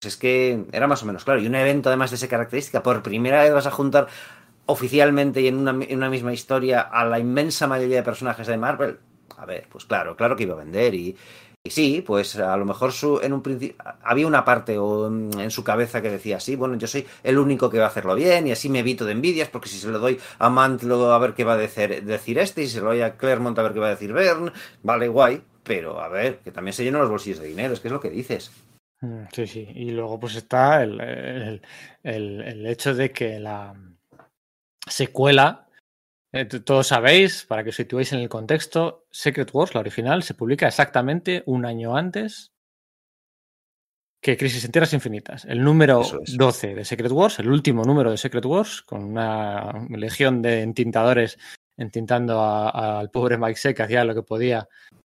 Pues 0.01 0.15
es 0.15 0.21
que 0.21 0.65
era 0.73 0.87
más 0.87 1.03
o 1.03 1.07
menos 1.07 1.25
claro. 1.25 1.41
Y 1.41 1.47
un 1.47 1.55
evento 1.55 1.89
además 1.89 2.11
de 2.11 2.17
esa 2.17 2.29
característica, 2.29 2.83
por 2.83 3.03
primera 3.03 3.43
vez 3.43 3.53
vas 3.53 3.67
a 3.67 3.71
juntar 3.71 4.09
oficialmente 4.67 5.41
y 5.41 5.49
en 5.49 5.57
una, 5.57 6.11
misma 6.11 6.33
historia 6.33 6.81
a 6.81 7.05
la 7.05 7.19
inmensa 7.19 7.67
mayoría 7.67 7.97
de 7.97 8.03
personajes 8.03 8.47
de 8.47 8.57
Marvel, 8.59 8.99
a 9.39 9.47
ver, 9.47 9.67
pues 9.71 9.85
claro, 9.85 10.17
claro 10.17 10.37
que 10.37 10.43
iba 10.43 10.55
a 10.55 10.59
vender 10.59 10.95
y, 10.95 11.17
sí, 11.65 12.03
pues 12.05 12.37
a 12.37 12.57
lo 12.57 12.65
mejor 12.65 12.93
su, 12.93 13.21
en 13.23 13.33
un 13.33 13.43
había 14.03 14.27
una 14.27 14.45
parte 14.45 14.77
o 14.77 15.07
en, 15.07 15.31
en, 15.39 15.51
su 15.51 15.63
cabeza 15.63 16.03
que 16.03 16.11
decía, 16.11 16.41
sí, 16.41 16.57
bueno, 16.57 16.75
yo 16.77 16.89
soy 16.89 17.07
el 17.23 17.39
único 17.39 17.71
que 17.71 17.79
va 17.79 17.85
a 17.85 17.89
hacerlo 17.89 18.17
bien 18.17 18.49
y 18.49 18.53
así 18.53 18.69
me 18.69 18.81
evito 18.81 19.05
de 19.05 19.13
envidias 19.13 19.49
porque 19.49 19.69
si 19.69 19.79
se 19.79 19.89
lo 19.89 19.99
doy 19.99 20.19
a 20.39 20.51
Mantlo 20.51 21.13
a 21.13 21.19
ver 21.19 21.35
qué 21.35 21.45
va 21.45 21.55
a 21.55 21.59
decir, 21.59 22.05
decir 22.05 22.39
este 22.39 22.63
y 22.63 22.67
se 22.67 22.81
lo 22.81 22.87
doy 22.87 23.03
a 23.03 23.17
Claremont 23.17 23.59
a 23.59 23.63
ver 23.63 23.73
qué 23.73 23.81
va 23.81 23.87
a 23.87 23.91
decir 23.91 24.13
Bern, 24.13 24.53
vale, 24.83 25.09
guay, 25.09 25.43
pero 25.63 26.01
a 26.01 26.09
ver, 26.09 26.41
que 26.41 26.51
también 26.51 26.73
se 26.73 26.83
llenan 26.83 27.03
los 27.03 27.11
bolsillos 27.11 27.39
de 27.39 27.49
dinero, 27.49 27.73
es 27.73 27.81
que 27.81 27.89
es 27.89 27.93
lo 27.93 28.01
que 28.01 28.11
dices. 28.11 28.51
Mm, 29.01 29.25
Sí, 29.33 29.47
sí, 29.47 29.69
y 29.75 29.91
luego 29.91 30.19
pues 30.19 30.37
está 30.37 30.83
el, 30.83 31.01
el, 31.01 31.63
el, 32.03 32.41
el 32.43 32.67
hecho 32.67 32.95
de 32.95 33.11
que 33.13 33.39
la, 33.39 33.75
secuela. 34.87 35.69
Eh, 36.33 36.45
todos 36.45 36.89
sabéis, 36.89 37.45
para 37.45 37.63
que 37.63 37.71
os 37.71 37.77
situéis 37.77 38.13
en 38.13 38.21
el 38.21 38.29
contexto, 38.29 39.07
Secret 39.11 39.51
Wars, 39.53 39.75
la 39.75 39.81
original, 39.81 40.23
se 40.23 40.35
publica 40.35 40.67
exactamente 40.67 41.43
un 41.47 41.65
año 41.65 41.97
antes 41.97 42.53
que 44.21 44.37
Crisis 44.37 44.65
en 44.65 44.73
Tierras 44.73 44.93
Infinitas. 44.93 45.45
El 45.45 45.63
número 45.63 46.01
es. 46.03 46.37
12 46.37 46.75
de 46.75 46.85
Secret 46.85 47.13
Wars, 47.13 47.39
el 47.39 47.49
último 47.49 47.85
número 47.85 48.11
de 48.11 48.17
Secret 48.17 48.45
Wars, 48.45 48.83
con 48.83 49.05
una 49.05 49.87
legión 49.91 50.43
de 50.43 50.63
entintadores 50.63 51.39
entintando 51.77 52.43
al 52.43 53.11
pobre 53.11 53.39
Mike 53.39 53.59
Seck, 53.59 53.77
que 53.77 53.83
hacía 53.83 54.05
lo 54.05 54.15
que 54.15 54.23
podía 54.23 54.67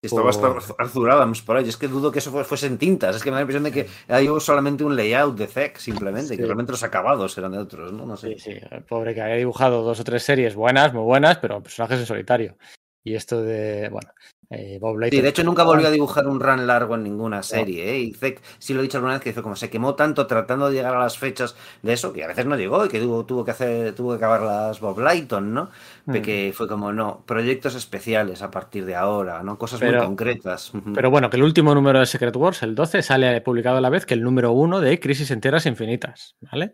estaba 0.03 0.59
azulada 0.79 1.31
por 1.45 1.57
ahí. 1.57 1.69
Es 1.69 1.77
que 1.77 1.89
dudo 1.89 2.13
que 2.13 2.21
eso 2.21 2.33
fuesen 2.45 2.79
tintas. 2.79 3.17
Es 3.17 3.23
que 3.23 3.31
me 3.31 3.35
da 3.35 3.39
la 3.39 3.43
impresión 3.43 3.65
de 3.65 3.73
que 3.73 3.87
hay 4.09 4.29
solamente 4.41 4.85
un 4.85 4.97
layout 4.97 5.37
de 5.37 5.47
ZEC, 5.47 5.79
simplemente, 5.79 6.29
sí. 6.29 6.37
que 6.37 6.45
realmente 6.45 6.73
los 6.73 6.83
acabados 6.83 7.37
eran 7.39 7.53
de 7.53 7.59
otros, 7.59 7.93
¿no? 7.93 8.07
no 8.07 8.17
sé. 8.17 8.39
Sí, 8.39 8.53
sí. 8.53 8.61
El 8.71 8.85
pobre 8.85 9.15
que 9.15 9.23
había 9.23 9.37
dibujado 9.37 9.83
dos 9.83 10.01
o 10.01 10.05
tres 10.05 10.23
series 10.23 10.55
buenas, 10.55 10.93
muy 10.95 11.03
buenas, 11.03 11.39
pero 11.39 11.63
personajes 11.63 12.01
en 12.01 12.07
solitario. 12.07 12.57
Y 13.05 13.15
esto 13.15 13.43
de, 13.43 13.89
bueno, 13.91 14.11
eh, 14.51 14.79
Bob. 14.81 14.99
Sí, 15.11 15.21
de 15.21 15.29
hecho 15.29 15.45
nunca 15.45 15.63
volvió 15.63 15.89
a 15.89 15.91
dibujar 15.91 16.27
un 16.27 16.41
run 16.41 16.67
largo 16.67 16.95
en 16.95 17.03
ninguna 17.03 17.43
serie, 17.43 17.85
no. 17.85 17.91
¿eh? 17.91 17.99
Y 17.99 18.15
Zek, 18.15 18.41
sí 18.59 18.73
lo 18.73 18.81
he 18.81 18.85
dicho 18.85 18.97
alguna 18.97 19.15
vez, 19.15 19.23
que 19.23 19.35
fue 19.35 19.43
como 19.43 19.57
se 19.57 19.69
quemó 19.69 19.95
tanto 19.95 20.27
tratando 20.27 20.69
de 20.69 20.77
llegar 20.77 20.95
a 20.95 21.01
las 21.01 21.19
fechas 21.19 21.55
de 21.83 21.93
eso, 21.93 22.15
que 22.15 22.25
a 22.25 22.29
veces 22.29 22.47
no 22.47 22.57
llegó 22.57 22.87
y 22.87 22.89
que 22.89 22.99
tuvo, 22.99 23.27
tuvo 23.27 23.45
que 23.45 23.51
hacer, 23.51 23.95
tuvo 23.95 24.11
que 24.11 24.17
acabar 24.17 24.41
las 24.41 24.81
Bob 24.81 25.01
Layton, 25.01 25.53
¿no? 25.53 25.71
Mm. 26.07 26.23
Que 26.23 26.53
fue 26.55 26.67
como, 26.67 26.95
no, 26.95 27.25
proyectos 27.27 27.75
especiales 27.75 28.41
a 28.41 28.51
partir 28.51 28.87
de 28.87 28.95
ahora, 28.95 29.43
¿no? 29.43 29.59
Cosas 29.59 29.81
pero, 29.81 29.99
muy 29.99 30.07
concretas. 30.07 30.73
Pero 30.95 31.11
bueno, 31.11 31.29
que 31.29 31.37
el 31.37 31.43
último 31.43 31.75
número 31.75 32.01
de 32.01 32.07
Secret 32.07 32.35
Wars, 32.35 32.63
el 32.63 32.75
12, 32.75 33.03
sale 33.03 33.41
publicado 33.43 33.77
a 33.77 33.81
la 33.83 33.91
vez 33.91 34.07
que 34.07 34.15
el 34.15 34.23
número 34.23 34.53
1 34.53 34.81
de 34.81 34.99
Crisis 34.99 35.31
en 35.31 35.43
Tierras 35.43 35.67
Infinitas, 35.67 36.37
¿vale? 36.41 36.73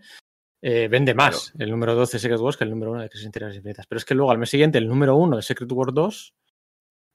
Eh, 0.62 0.88
vende 0.88 1.12
más 1.12 1.50
claro. 1.50 1.64
el 1.64 1.70
número 1.72 1.94
12 1.96 2.16
de 2.16 2.20
Secret 2.20 2.40
Wars 2.40 2.56
que 2.56 2.64
el 2.64 2.70
número 2.70 2.92
1 2.92 3.02
de 3.02 3.08
Crisis 3.10 3.26
en 3.26 3.32
Tierras 3.32 3.56
Infinitas. 3.56 3.86
Pero 3.88 3.98
es 3.98 4.04
que 4.04 4.14
luego 4.14 4.30
al 4.30 4.38
mes 4.38 4.48
siguiente 4.48 4.78
el 4.78 4.88
número 4.88 5.16
1 5.16 5.36
de 5.36 5.42
Secret 5.42 5.70
Wars 5.72 5.92
2 5.92 6.34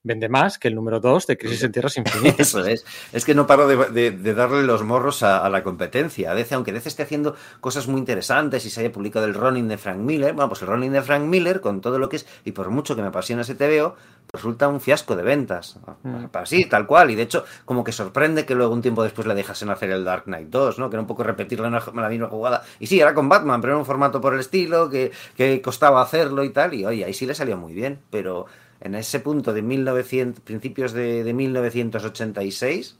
vende 0.02 0.28
más 0.28 0.58
que 0.58 0.68
el 0.68 0.74
número 0.74 1.00
2 1.00 1.26
de 1.26 1.36
Crisis 1.36 1.62
en 1.62 1.72
Tierras 1.72 1.96
Infinitas. 1.96 2.40
Eso 2.48 2.64
es. 2.64 2.84
Es 3.12 3.24
que 3.24 3.34
no 3.34 3.46
paro 3.46 3.66
de, 3.66 3.76
de, 3.90 4.10
de 4.10 4.34
darle 4.34 4.62
los 4.62 4.82
morros 4.82 5.22
a, 5.22 5.44
a, 5.44 5.50
la 5.50 5.62
competencia. 5.62 6.34
DC, 6.34 6.54
aunque 6.54 6.72
DC 6.72 6.88
esté 6.88 7.02
haciendo 7.02 7.36
cosas 7.60 7.86
muy 7.86 7.98
interesantes 7.98 8.64
y 8.64 8.70
se 8.70 8.80
haya 8.80 8.92
publicado 8.92 9.26
el 9.26 9.34
Ronin 9.34 9.68
de 9.68 9.78
Frank 9.78 9.98
Miller, 9.98 10.32
bueno, 10.32 10.48
pues 10.48 10.62
el 10.62 10.68
Ronin 10.68 10.92
de 10.92 11.02
Frank 11.02 11.24
Miller, 11.24 11.60
con 11.60 11.80
todo 11.80 11.98
lo 11.98 12.08
que 12.08 12.16
es, 12.16 12.26
y 12.44 12.52
por 12.52 12.70
mucho 12.70 12.96
que 12.96 13.02
me 13.02 13.08
apasiona 13.08 13.42
ese 13.42 13.54
TVO, 13.54 13.94
resulta 14.32 14.68
un 14.68 14.80
fiasco 14.80 15.16
de 15.16 15.22
ventas. 15.22 15.78
Mm. 16.02 16.26
Así, 16.32 16.64
tal 16.64 16.86
cual. 16.86 17.10
Y 17.10 17.14
de 17.14 17.22
hecho, 17.22 17.44
como 17.64 17.84
que 17.84 17.92
sorprende 17.92 18.46
que 18.46 18.54
luego 18.54 18.72
un 18.72 18.82
tiempo 18.82 19.02
después 19.02 19.26
le 19.26 19.34
dejasen 19.34 19.70
hacer 19.70 19.90
el 19.90 20.04
Dark 20.04 20.24
Knight 20.24 20.48
2, 20.48 20.78
¿no? 20.78 20.88
Que 20.88 20.96
era 20.96 21.02
un 21.02 21.06
poco 21.06 21.24
repetir 21.24 21.60
la, 21.60 21.70
la 21.70 22.08
misma 22.08 22.28
jugada. 22.28 22.62
Y 22.78 22.86
sí, 22.86 23.00
era 23.00 23.12
con 23.14 23.28
Batman, 23.28 23.60
pero 23.60 23.74
era 23.74 23.78
un 23.78 23.86
formato 23.86 24.20
por 24.20 24.34
el 24.34 24.40
estilo, 24.40 24.88
que, 24.88 25.12
que 25.36 25.60
costaba 25.60 26.00
hacerlo 26.00 26.44
y 26.44 26.50
tal. 26.50 26.74
Y 26.74 26.86
oye, 26.86 27.04
ahí 27.04 27.12
sí 27.12 27.26
le 27.26 27.34
salió 27.34 27.56
muy 27.56 27.74
bien. 27.74 27.98
Pero 28.10 28.46
en 28.80 28.94
ese 28.94 29.20
punto 29.20 29.52
de 29.52 29.62
1900, 29.62 30.42
principios 30.42 30.92
de, 30.92 31.24
de 31.24 31.32
1986, 31.34 32.96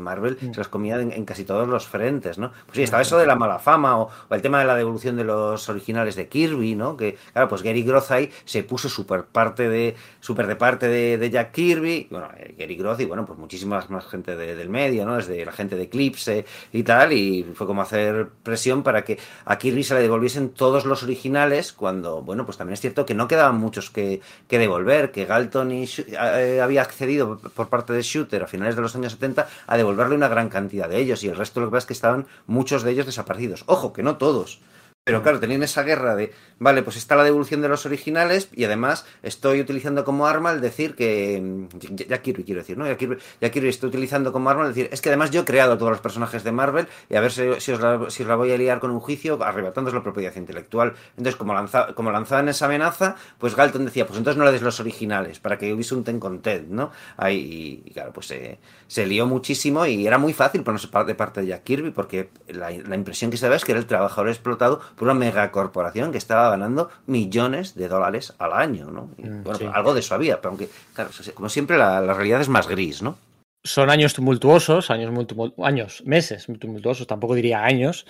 Marvel 0.00 0.36
se 0.40 0.58
las 0.58 0.66
comía 0.66 1.00
en, 1.00 1.12
en, 1.12 1.24
casi 1.24 1.44
todos 1.44 1.68
los 1.68 1.86
frentes, 1.86 2.36
¿no? 2.36 2.50
Pues 2.66 2.74
sí, 2.74 2.82
estaba 2.82 3.02
eso 3.02 3.16
de 3.16 3.26
la 3.26 3.36
mala 3.36 3.60
fama 3.60 3.96
o, 3.96 4.10
o, 4.28 4.34
el 4.34 4.42
tema 4.42 4.58
de 4.58 4.64
la 4.64 4.74
devolución 4.74 5.16
de 5.16 5.22
los 5.22 5.68
originales 5.68 6.16
de 6.16 6.26
Kirby, 6.28 6.74
¿no? 6.74 6.96
Que, 6.96 7.16
claro, 7.32 7.48
pues 7.48 7.62
Gary 7.62 7.84
Groth 7.84 8.10
ahí 8.10 8.28
se 8.44 8.64
puso 8.64 8.88
súper 8.88 9.22
parte 9.26 9.68
de, 9.68 9.94
super 10.18 10.48
de 10.48 10.56
parte 10.56 10.88
de, 10.88 11.16
de, 11.16 11.30
Jack 11.30 11.52
Kirby, 11.52 12.08
bueno, 12.10 12.28
Gary 12.58 12.74
Groth 12.74 12.98
y, 12.98 13.04
bueno, 13.04 13.24
pues 13.24 13.38
muchísimas 13.38 13.88
más 13.88 14.04
gente 14.06 14.34
de, 14.34 14.56
del 14.56 14.68
medio, 14.68 15.06
¿no? 15.06 15.14
Desde 15.14 15.44
la 15.44 15.52
gente 15.52 15.76
de 15.76 15.84
Eclipse 15.84 16.44
y 16.72 16.82
tal, 16.82 17.12
y 17.12 17.44
fue 17.54 17.64
como 17.64 17.82
hacer 17.82 18.30
presión 18.42 18.82
para 18.82 19.04
que 19.04 19.20
a 19.44 19.58
Kirby 19.58 19.84
se 19.84 19.94
le 19.94 20.00
devolviesen 20.00 20.48
todos 20.48 20.86
los 20.86 21.04
originales 21.04 21.72
cuando, 21.72 22.20
bueno, 22.20 22.44
pues 22.44 22.58
también 22.58 22.74
es 22.74 22.80
cierto 22.80 23.06
que 23.06 23.14
no 23.14 23.28
quedaban 23.28 23.58
muchos 23.58 23.90
que, 23.90 24.20
que 24.48 24.58
devolver, 24.58 25.12
que 25.12 25.24
Galton 25.24 25.70
y, 25.70 25.88
eh, 26.08 26.60
había 26.60 26.82
accedido 26.82 27.38
por 27.38 27.68
parte 27.68 27.92
de 27.92 28.02
Shooter 28.02 28.42
a 28.42 28.48
finales 28.48 28.74
de 28.74 28.82
los 28.82 28.96
años 28.96 29.12
70 29.12 29.46
a 29.68 29.83
devolverle 29.84 30.16
una 30.16 30.28
gran 30.28 30.48
cantidad 30.48 30.88
de 30.88 30.98
ellos 30.98 31.22
y 31.22 31.28
el 31.28 31.36
resto 31.36 31.60
lo 31.60 31.66
que 31.66 31.72
pasa 31.72 31.84
es 31.84 31.86
que 31.86 31.92
estaban 31.92 32.26
muchos 32.46 32.82
de 32.82 32.90
ellos 32.90 33.06
desaparecidos. 33.06 33.64
Ojo, 33.66 33.92
que 33.92 34.02
no 34.02 34.16
todos. 34.16 34.60
Pero 35.06 35.22
claro, 35.22 35.38
tenían 35.38 35.62
esa 35.62 35.82
guerra 35.82 36.16
de, 36.16 36.32
vale, 36.58 36.82
pues 36.82 36.96
está 36.96 37.14
la 37.14 37.24
devolución 37.24 37.60
de 37.60 37.68
los 37.68 37.84
originales 37.84 38.48
y 38.54 38.64
además 38.64 39.04
estoy 39.22 39.60
utilizando 39.60 40.02
como 40.02 40.26
arma 40.26 40.50
el 40.50 40.62
decir 40.62 40.94
que, 40.94 41.66
ya, 41.78 42.06
ya 42.06 42.22
quiero, 42.22 42.42
decir, 42.42 42.78
¿no? 42.78 42.86
Ya 42.86 42.96
quiero, 42.96 43.18
ya 43.38 43.50
quiero, 43.50 43.68
estoy 43.68 43.90
utilizando 43.90 44.32
como 44.32 44.48
arma 44.48 44.62
el 44.62 44.68
decir, 44.68 44.88
es 44.90 45.02
que 45.02 45.10
además 45.10 45.30
yo 45.30 45.42
he 45.42 45.44
creado 45.44 45.74
a 45.74 45.78
todos 45.78 45.90
los 45.90 46.00
personajes 46.00 46.42
de 46.42 46.52
Marvel 46.52 46.88
y 47.10 47.16
a 47.16 47.20
ver 47.20 47.32
si, 47.32 47.42
si, 47.58 47.72
os, 47.72 47.80
la, 47.82 48.36
voy 48.36 48.50
a 48.52 48.56
liar 48.56 48.80
con 48.80 48.92
un 48.92 48.98
juicio 48.98 49.38
arrebatándoos 49.44 49.92
la 49.92 50.02
propiedad 50.02 50.34
intelectual. 50.36 50.94
Entonces, 51.18 51.36
como, 51.36 51.52
lanza, 51.52 51.92
como 51.92 52.10
lanzaban 52.10 52.48
esa 52.48 52.64
amenaza, 52.64 53.16
pues 53.36 53.54
Galton 53.54 53.84
decía, 53.84 54.06
pues 54.06 54.16
entonces 54.16 54.38
no 54.38 54.46
le 54.46 54.52
des 54.52 54.62
los 54.62 54.80
originales 54.80 55.38
para 55.38 55.58
que 55.58 55.70
hubiese 55.74 55.94
un 55.94 56.04
ten 56.04 56.18
con 56.18 56.40
Ted, 56.40 56.64
¿no? 56.66 56.92
Ahí, 57.18 57.84
claro, 57.92 58.14
pues 58.14 58.30
eh, 58.30 58.58
se 58.86 59.04
lió 59.04 59.26
muchísimo 59.26 59.84
y 59.84 60.06
era 60.06 60.16
muy 60.16 60.32
fácil 60.32 60.62
ponerse 60.62 60.88
de 61.06 61.14
parte 61.14 61.42
de 61.42 61.48
Jack 61.48 61.62
Kirby 61.64 61.90
porque 61.90 62.30
la, 62.48 62.70
la 62.70 62.94
impresión 62.94 63.30
que 63.30 63.36
se 63.36 63.44
daba 63.44 63.56
es 63.56 63.66
que 63.66 63.72
era 63.72 63.80
el 63.80 63.86
trabajador 63.86 64.30
explotado 64.30 64.80
por 64.96 65.06
una 65.06 65.14
megacorporación 65.14 66.12
que 66.12 66.18
estaba 66.18 66.50
ganando 66.50 66.90
millones 67.06 67.74
de 67.74 67.88
dólares 67.88 68.34
al 68.38 68.52
año, 68.52 68.90
¿no? 68.90 69.10
Y, 69.18 69.28
bueno, 69.28 69.58
sí. 69.58 69.66
algo 69.72 69.94
de 69.94 70.00
eso 70.00 70.14
había, 70.14 70.40
pero 70.40 70.50
aunque, 70.50 70.68
claro, 70.94 71.10
como 71.34 71.48
siempre, 71.48 71.76
la, 71.78 72.00
la 72.00 72.14
realidad 72.14 72.40
es 72.40 72.48
más 72.48 72.68
gris, 72.68 73.02
¿no? 73.02 73.18
Son 73.62 73.88
años 73.90 74.12
tumultuosos, 74.12 74.90
años, 74.90 75.10
muy 75.10 75.24
tumultu 75.24 75.64
años, 75.64 76.02
meses 76.04 76.48
muy 76.48 76.58
tumultuosos, 76.58 77.06
tampoco 77.06 77.34
diría 77.34 77.64
años. 77.64 78.06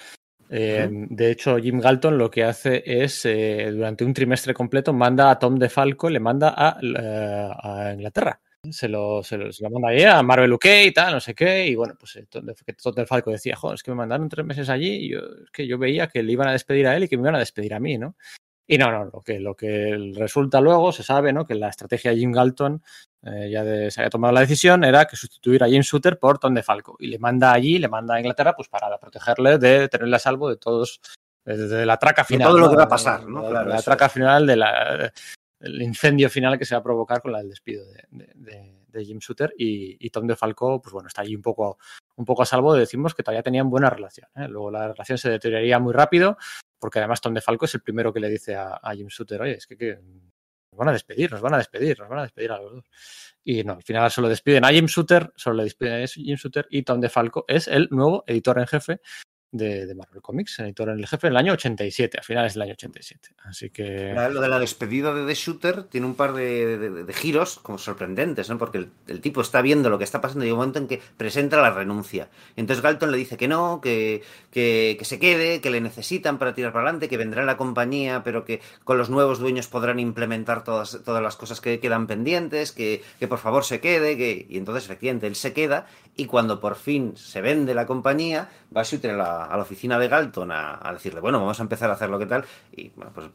Eh, 0.51 0.89
de 0.91 1.31
hecho, 1.31 1.57
Jim 1.59 1.81
Galton 1.81 2.19
lo 2.19 2.31
que 2.31 2.45
hace 2.45 2.83
es, 2.85 3.25
eh, 3.25 3.71
durante 3.73 4.05
un 4.05 4.13
trimestre 4.13 4.53
completo, 4.53 4.93
manda 4.93 5.31
a 5.31 5.39
Tom 5.39 5.57
DeFalco, 5.57 6.11
le 6.11 6.21
manda 6.21 6.55
a, 6.57 6.79
eh, 6.83 7.51
a 7.63 7.93
Inglaterra 7.95 8.41
se 8.71 8.89
lo, 8.89 9.23
se 9.23 9.37
lo, 9.37 9.53
se 9.53 9.63
lo 9.63 9.71
manda 9.71 9.89
ahí 9.89 10.03
a 10.03 10.23
Marvel 10.23 10.53
UK 10.53 10.67
y 10.87 10.93
tal, 10.93 11.15
no 11.15 11.21
sé 11.21 11.35
qué, 11.35 11.67
y 11.67 11.75
bueno, 11.75 11.95
pues 11.99 12.19
Todd 12.29 12.95
del 12.95 13.07
Falco 13.07 13.31
decía, 13.31 13.57
joder, 13.57 13.75
es 13.75 13.83
que 13.83 13.91
me 13.91 13.97
mandaron 13.97 14.29
tres 14.29 14.47
meses 14.47 14.69
allí 14.69 15.07
y 15.07 15.11
yo, 15.11 15.19
es 15.19 15.51
que 15.51 15.67
yo 15.67 15.79
veía 15.79 16.09
que 16.09 16.23
le 16.23 16.33
iban 16.33 16.49
a 16.49 16.53
despedir 16.53 16.87
a 16.87 16.97
él 16.97 17.05
y 17.05 17.09
que 17.09 17.17
me 17.17 17.23
iban 17.23 17.35
a 17.35 17.41
despedir 17.41 17.75
a 17.75 17.81
mí, 17.81 17.99
¿no? 17.99 18.17
Y 18.67 18.79
no, 18.79 18.91
no, 18.91 19.05
lo 19.05 19.21
que, 19.21 19.39
lo 19.41 19.55
que 19.55 20.13
resulta 20.17 20.61
luego, 20.61 20.91
se 20.91 21.03
sabe, 21.03 21.33
¿no? 21.33 21.47
Que 21.47 21.55
la 21.55 21.69
estrategia 21.69 22.13
de 22.13 22.17
Jim 22.17 22.33
Galton, 22.33 22.83
eh, 23.23 23.51
ya 23.51 23.63
de, 23.63 23.91
se 23.91 24.01
había 24.01 24.09
tomado 24.09 24.33
la 24.33 24.41
decisión, 24.41 24.85
era 24.85 25.05
que 25.05 25.17
sustituir 25.17 25.63
a 25.63 25.67
James 25.67 25.87
Suter 25.87 26.19
por 26.19 26.39
Tom 26.39 26.55
DeFalco. 26.55 26.97
Y 26.99 27.09
le 27.09 27.19
manda 27.19 27.53
allí, 27.53 27.79
le 27.79 27.89
manda 27.89 28.15
a 28.15 28.21
Inglaterra, 28.21 28.55
pues 28.57 28.69
para 28.69 28.99
protegerle 28.99 29.59
de 29.59 29.89
tenerle 29.91 30.17
a 30.17 30.19
salvo 30.19 30.49
de 30.49 30.57
todos, 30.57 31.03
de 31.45 31.85
la 31.85 31.99
traca 31.99 32.25
final. 32.25 32.49
De 32.49 32.53
todo 32.53 32.59
lo 32.59 32.71
que 32.71 32.77
va 32.77 32.85
a 32.85 32.89
pasar, 32.89 33.29
¿no? 33.29 33.43
De, 33.43 33.51
claro, 33.51 33.69
la, 33.69 33.75
la 33.75 33.83
traca 33.83 34.09
final 34.09 34.47
de 34.47 34.57
la, 34.57 35.13
el 35.65 35.83
incendio 35.83 36.29
final 36.31 36.59
que 36.59 36.65
se 36.65 36.75
va 36.75 36.81
a 36.81 36.85
provocar 36.85 37.21
con 37.21 37.33
la, 37.33 37.41
el 37.41 37.49
despido 37.49 37.85
de, 37.87 38.05
de, 38.89 39.05
Jim 39.05 39.19
Shooter 39.19 39.53
y, 39.59 39.97
y, 39.99 40.11
Tom 40.11 40.27
DeFalco, 40.27 40.81
pues 40.81 40.93
bueno, 40.93 41.09
está 41.09 41.23
allí 41.23 41.35
un 41.35 41.43
poco, 41.43 41.79
un 42.15 42.25
poco 42.25 42.43
a 42.43 42.47
salvo 42.47 42.75
de 42.75 42.81
decimos 42.81 43.13
que 43.13 43.25
todavía 43.25 43.43
tenían 43.43 43.69
buena 43.69 43.91
relación. 43.91 44.29
¿eh? 44.37 44.47
Luego 44.49 44.71
la 44.71 44.87
relación 44.89 45.19
se 45.19 45.31
deterioraría 45.31 45.81
muy 45.81 45.93
rápido, 45.93 46.37
porque 46.79 47.01
además 47.01 47.21
Tom 47.21 47.35
DeFalco 47.35 47.65
es 47.65 47.75
el 47.75 47.83
primero 47.83 48.13
que 48.13 48.21
le 48.21 48.29
dice 48.29 48.55
a, 48.55 48.79
a 48.81 48.95
Jim 48.95 49.09
Shooter, 49.09 49.43
oye, 49.43 49.55
es 49.55 49.67
que, 49.67 49.77
que, 49.77 49.95
nos 49.97 50.79
van 50.79 50.89
a 50.89 50.93
despedir, 50.93 51.33
nos 51.33 51.41
van 51.41 51.55
a 51.55 51.59
despedir, 51.59 51.99
nos 51.99 52.09
van 52.09 52.19
a 52.21 52.23
despedir 52.23 52.53
a 52.53 52.61
los 52.61 52.73
dos. 52.73 52.85
Y 53.43 53.65
no, 53.65 53.75
al 53.75 53.83
final 53.83 54.11
solo 54.11 54.29
despiden 54.29 54.65
a 54.65 54.69
Jim 54.69 54.87
Shooter, 54.87 55.33
solo 55.35 55.57
le 55.57 55.65
despiden 55.65 56.03
a 56.03 56.07
Jim 56.07 56.37
Shooter 56.37 56.67
y 56.71 56.83
Tom 56.83 57.01
DeFalco 57.01 57.45
es 57.49 57.67
el 57.69 57.89
nuevo 57.91 58.23
editor 58.27 58.59
en 58.59 58.67
jefe 58.67 59.01
de, 59.55 59.95
Marvel 59.95 60.21
Comics, 60.21 60.59
editor 60.59 60.89
en 60.89 60.99
el 60.99 61.07
jefe, 61.07 61.29
en 61.29 61.33
el 61.33 61.37
año 61.37 61.53
87, 61.53 62.19
a 62.19 62.23
finales 62.23 62.55
del 62.55 62.63
año 62.63 62.73
87. 62.73 63.31
Así 63.45 63.71
que. 63.71 64.13
Lo 64.13 64.41
de 64.41 64.49
la 64.49 64.59
despedida 64.59 65.15
de 65.15 65.25
The 65.27 65.35
Shooter 65.35 65.85
tiene 65.85 66.07
un 66.07 66.17
par 66.17 66.33
de, 66.33 67.07
giros 67.15 67.61
como 67.61 67.79
sorprendentes, 67.79 68.51
¿no? 68.51 68.59
Porque 68.59 68.89
el, 69.07 69.21
tipo 69.21 69.41
está 69.41 69.63
viendo 69.63 69.91
lo 69.91 69.99
que 69.99 70.05
está 70.05 70.21
pasando 70.21 70.45
y 70.45 70.49
hay 70.49 70.53
un 70.53 70.59
momento 70.59 70.81
en 70.81 70.89
que 70.89 71.01
presenta 71.17 71.61
la 71.61 71.71
renuncia. 71.71 72.29
entonces 72.57 72.83
Galton 72.83 73.13
le 73.13 73.17
dice 73.17 73.37
que 73.37 73.47
no, 73.47 73.81
que, 73.81 74.23
que, 74.51 74.99
se 75.03 75.21
quede, 75.21 75.61
que 75.61 75.71
le 75.71 75.81
necesitan 75.81 76.39
para 76.39 76.55
tirar 76.55 76.73
para 76.73 76.85
adelante, 76.85 77.09
que 77.09 77.17
vendrá 77.17 77.43
en 77.43 77.47
la 77.47 77.57
compañía, 77.57 78.25
pero 78.25 78.45
que 78.45 78.61
con 78.83 78.99
los 78.99 79.09
nuevos 79.09 79.39
dueños 79.39 79.69
podrán 79.69 80.01
implementar 80.01 80.65
todas, 80.65 81.01
todas 81.05 81.23
las 81.23 81.37
cosas 81.37 81.61
que 81.61 81.79
quedan 81.79 82.09
pendientes, 82.09 82.73
que, 82.73 83.05
que 83.21 83.29
por 83.29 83.39
favor 83.39 83.65
se 83.65 83.81
quede, 83.81 84.17
que... 84.17 84.47
y 84.49 84.59
entonces 84.59 84.85
efectivamente 84.85 85.29
él 85.29 85.37
se 85.37 85.53
queda 85.53 85.87
y 86.17 86.27
cuando 86.27 86.61
por 86.61 86.77
fin 86.77 87.17
se 87.17 87.41
vende 87.41 87.75
la 87.75 87.87
compañía, 87.87 88.49
va 88.77 88.83
a 88.83 89.13
la, 89.13 89.45
a 89.45 89.57
la 89.57 89.63
oficina 89.63 89.99
de 89.99 90.09
Galton 90.09 90.51
a, 90.53 90.91
decirle, 90.93 91.21
bueno, 91.21 91.39
vamos 91.39 91.59
a 91.61 91.63
empezar 91.63 91.91
a 91.91 91.95
hacer 91.95 92.11
lo 92.11 92.19
que 92.19 92.27
tal, 92.27 92.45
y 92.73 92.91
bueno, 92.97 93.13
pues 93.15 93.27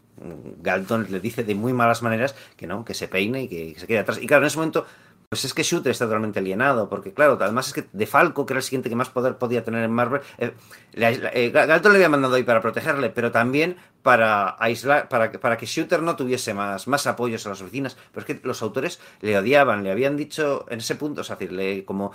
Galton 0.62 1.08
le 1.10 1.20
dice 1.20 1.44
de 1.44 1.56
muy 1.56 1.74
malas 1.74 2.02
maneras 2.02 2.36
que 2.56 2.68
no, 2.68 2.84
que 2.84 2.94
se 2.94 3.08
peine 3.08 3.44
y 3.44 3.48
que, 3.48 3.80
se 3.80 3.88
quede 3.88 4.00
atrás. 4.00 4.20
Y 4.22 4.28
claro, 4.28 4.44
en 4.44 4.48
ese 4.48 4.58
momento 4.58 4.86
pues 5.30 5.46
es 5.46 5.54
que 5.54 5.62
Shooter 5.62 5.92
está 5.92 6.06
totalmente 6.06 6.40
alienado, 6.40 6.90
porque 6.90 7.14
claro, 7.14 7.38
además 7.40 7.68
es 7.68 7.74
que 7.74 7.86
De 7.94 8.08
Falco, 8.08 8.48
que 8.48 8.54
era 8.54 8.60
el 8.60 8.64
siguiente 8.64 8.90
que 8.90 8.96
más 8.96 9.12
poder 9.12 9.38
podía 9.38 9.64
tener 9.64 9.84
en 9.84 9.92
Marvel, 9.92 10.22
eh, 10.40 10.54
eh, 10.94 11.52
Galton 11.52 11.92
le 11.92 11.98
había 11.98 12.10
mandado 12.10 12.34
ahí 12.34 12.42
para 12.42 12.62
protegerle, 12.62 13.12
pero 13.12 13.32
también 13.32 13.78
para 14.02 14.56
aislar, 14.60 15.08
para, 15.08 15.32
para 15.32 15.56
que 15.56 15.68
Shooter 15.68 16.02
no 16.02 16.16
tuviese 16.16 16.56
más, 16.56 16.88
más 16.88 17.06
apoyos 17.06 17.46
a 17.46 17.50
las 17.50 17.62
oficinas. 17.62 17.96
Pero 18.12 18.26
es 18.26 18.26
que 18.26 18.48
los 18.48 18.64
autores 18.64 19.00
le 19.22 19.38
odiaban, 19.38 19.84
le 19.84 19.92
habían 19.92 20.18
dicho 20.18 20.66
en 20.68 20.80
ese 20.80 20.96
punto, 20.96 21.22
o 21.22 21.24
sea, 21.24 21.36
decirle 21.36 21.86
como 21.86 22.12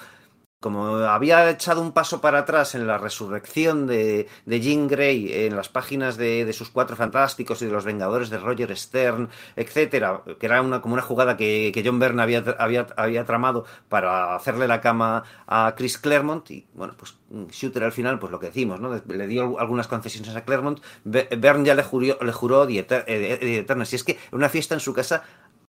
como 0.64 0.96
había 0.96 1.50
echado 1.50 1.82
un 1.82 1.92
paso 1.92 2.22
para 2.22 2.38
atrás 2.38 2.74
en 2.74 2.86
la 2.86 2.96
resurrección 2.96 3.86
de, 3.86 4.28
de 4.46 4.60
Jean 4.62 4.88
Grey 4.88 5.30
en 5.30 5.56
las 5.56 5.68
páginas 5.68 6.16
de, 6.16 6.50
sus 6.54 6.70
Cuatro 6.70 6.96
Fantásticos 6.96 7.60
y 7.60 7.66
de 7.66 7.72
los 7.72 7.84
Vengadores 7.84 8.30
de 8.30 8.38
Roger 8.38 8.74
Stern, 8.74 9.28
etcétera, 9.56 10.22
que 10.40 10.46
era 10.46 10.62
una, 10.62 10.80
como 10.80 10.94
una 10.94 11.02
jugada 11.02 11.36
que, 11.36 11.82
John 11.84 11.98
Byrne 11.98 12.22
había, 12.22 12.42
había, 12.58 12.86
había, 12.96 13.26
tramado 13.26 13.66
para 13.90 14.34
hacerle 14.34 14.66
la 14.66 14.80
cama 14.80 15.24
a 15.46 15.74
Chris 15.76 15.98
Claremont, 15.98 16.50
y 16.50 16.66
bueno, 16.72 16.94
pues 16.96 17.14
Shooter 17.50 17.84
al 17.84 17.92
final, 17.92 18.18
pues 18.18 18.32
lo 18.32 18.40
que 18.40 18.46
decimos, 18.46 18.80
¿no? 18.80 18.98
Le 19.06 19.26
dio 19.26 19.60
algunas 19.60 19.86
concesiones 19.86 20.34
a 20.34 20.46
Claremont, 20.46 20.80
Byrne 21.04 21.66
ya 21.66 21.74
le 21.74 21.82
juró, 21.82 22.16
le 22.18 22.32
juró 22.32 22.64
de 22.64 22.78
eterna. 22.78 23.84
Si 23.84 23.96
es 23.96 24.04
que 24.04 24.18
una 24.32 24.48
fiesta 24.48 24.72
en 24.72 24.80
su 24.80 24.94
casa 24.94 25.24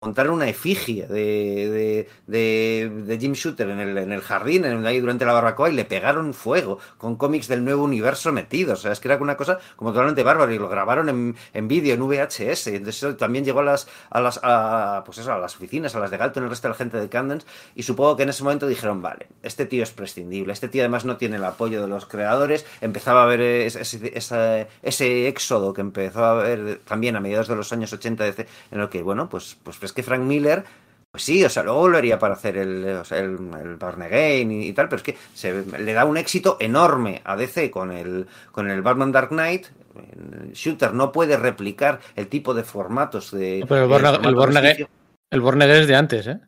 montar 0.04 0.30
una 0.30 0.50
efigie 0.50 1.08
de, 1.08 2.08
de, 2.28 3.18
Jim 3.20 3.34
Shooter 3.34 3.70
en 3.70 3.80
el, 3.80 3.98
en 3.98 4.12
el 4.12 4.22
jardín, 4.22 4.66
en, 4.66 4.86
ahí 4.86 5.00
durante 5.00 5.26
la 5.26 5.34
barbacoa, 5.34 5.70
y 5.70 5.74
le 5.74 5.86
pegaron 5.86 6.34
fuego 6.34 6.80
con 6.98 7.16
cómics 7.16 7.48
del 7.48 7.64
nuevo 7.64 7.84
universo 7.84 8.32
metidos. 8.32 8.80
O 8.80 8.82
sea, 8.84 8.92
es 8.92 9.00
que 9.00 9.08
era 9.08 9.18
una 9.18 9.38
cosa 9.38 9.60
como 9.76 9.92
totalmente 9.92 10.24
bárbara 10.24 10.54
y 10.54 10.60
lo 10.60 10.68
grabaron 10.68 11.10
en, 11.10 11.36
en 11.54 11.68
vídeo, 11.68 11.94
en 11.94 12.02
VHS. 12.02 12.68
Entonces 12.68 13.18
también 13.18 13.46
llegó 13.46 13.62
a 13.62 13.64
las, 13.64 13.88
a 14.10 14.20
las, 14.20 14.40
pues 15.06 15.20
eso, 15.20 15.32
a 15.32 15.38
las 15.38 15.56
oficinas, 15.56 15.96
a 15.96 16.00
las 16.00 16.12
de 16.12 16.18
Galton, 16.18 16.44
el 16.44 16.50
resto 16.50 16.68
de 16.68 16.74
la 16.74 16.78
gente 16.78 17.00
de 17.00 17.10
Candence, 17.10 17.48
y 17.76 17.84
supongo 17.84 18.18
que 18.18 18.24
en 18.24 18.30
ese 18.30 18.44
momento 18.44 18.68
dijeron, 18.68 19.02
vale, 19.02 19.28
este 19.42 19.66
tío 19.66 19.84
es 19.84 19.92
prescindible, 19.92 20.52
este 20.52 20.68
tío 20.68 20.82
además 20.82 21.06
no 21.06 21.18
tiene 21.18 21.38
el 21.38 21.46
apoyo 21.46 21.82
de 21.82 21.88
los 21.88 22.06
creadores, 22.06 22.66
empezaba 22.82 23.22
a 23.22 23.24
haber 23.24 23.42
ese, 23.42 23.82
ese, 23.82 24.68
ese 24.82 25.28
éxodo 25.28 25.74
que 25.74 25.82
empezó 25.82 26.24
a 26.26 26.32
haber 26.32 26.80
también 26.80 27.16
a 27.16 27.20
mediados 27.20 27.48
de 27.48 27.56
los 27.56 27.72
años 27.72 27.94
80 27.94 28.34
en 28.72 28.80
el 28.80 28.90
que, 28.90 29.02
bueno, 29.04 29.30
pues, 29.30 29.58
pues 29.64 29.78
que 29.94 30.04
Frank 30.04 30.22
Miller, 30.22 30.64
pues 31.12 31.24
sí, 31.24 31.44
o 31.44 31.50
sea, 31.50 31.64
luego 31.64 31.82
volvería 31.82 32.18
para 32.18 32.34
hacer 32.34 32.58
el, 32.58 32.86
o 32.86 33.06
sea, 33.06 33.20
el, 33.20 33.38
el 33.62 34.52
y, 34.52 34.74
tal, 34.74 34.90
pero 34.90 34.98
es 34.98 35.04
que 35.04 35.18
se, 35.34 35.64
le 35.64 35.94
da 35.94 36.06
un 36.06 36.18
éxito 36.18 36.58
enorme 36.60 37.22
a 37.24 37.36
DC 37.36 37.70
con 37.70 37.92
el, 37.92 38.28
con 38.52 38.70
el 38.70 38.82
Batman 38.82 39.12
Dark 39.12 39.30
Knight. 39.30 39.68
Shooter 40.54 40.94
no 40.94 41.12
puede 41.12 41.38
replicar 41.38 42.00
el 42.16 42.28
tipo 42.28 42.56
de 42.56 42.64
formatos 42.64 43.32
de. 43.32 43.64
pero 43.70 43.86
el, 43.96 44.06
el, 44.16 44.88
el 45.30 45.72
es 45.72 45.88
de 45.88 45.96
antes, 45.96 46.26
¿eh? 46.26 46.40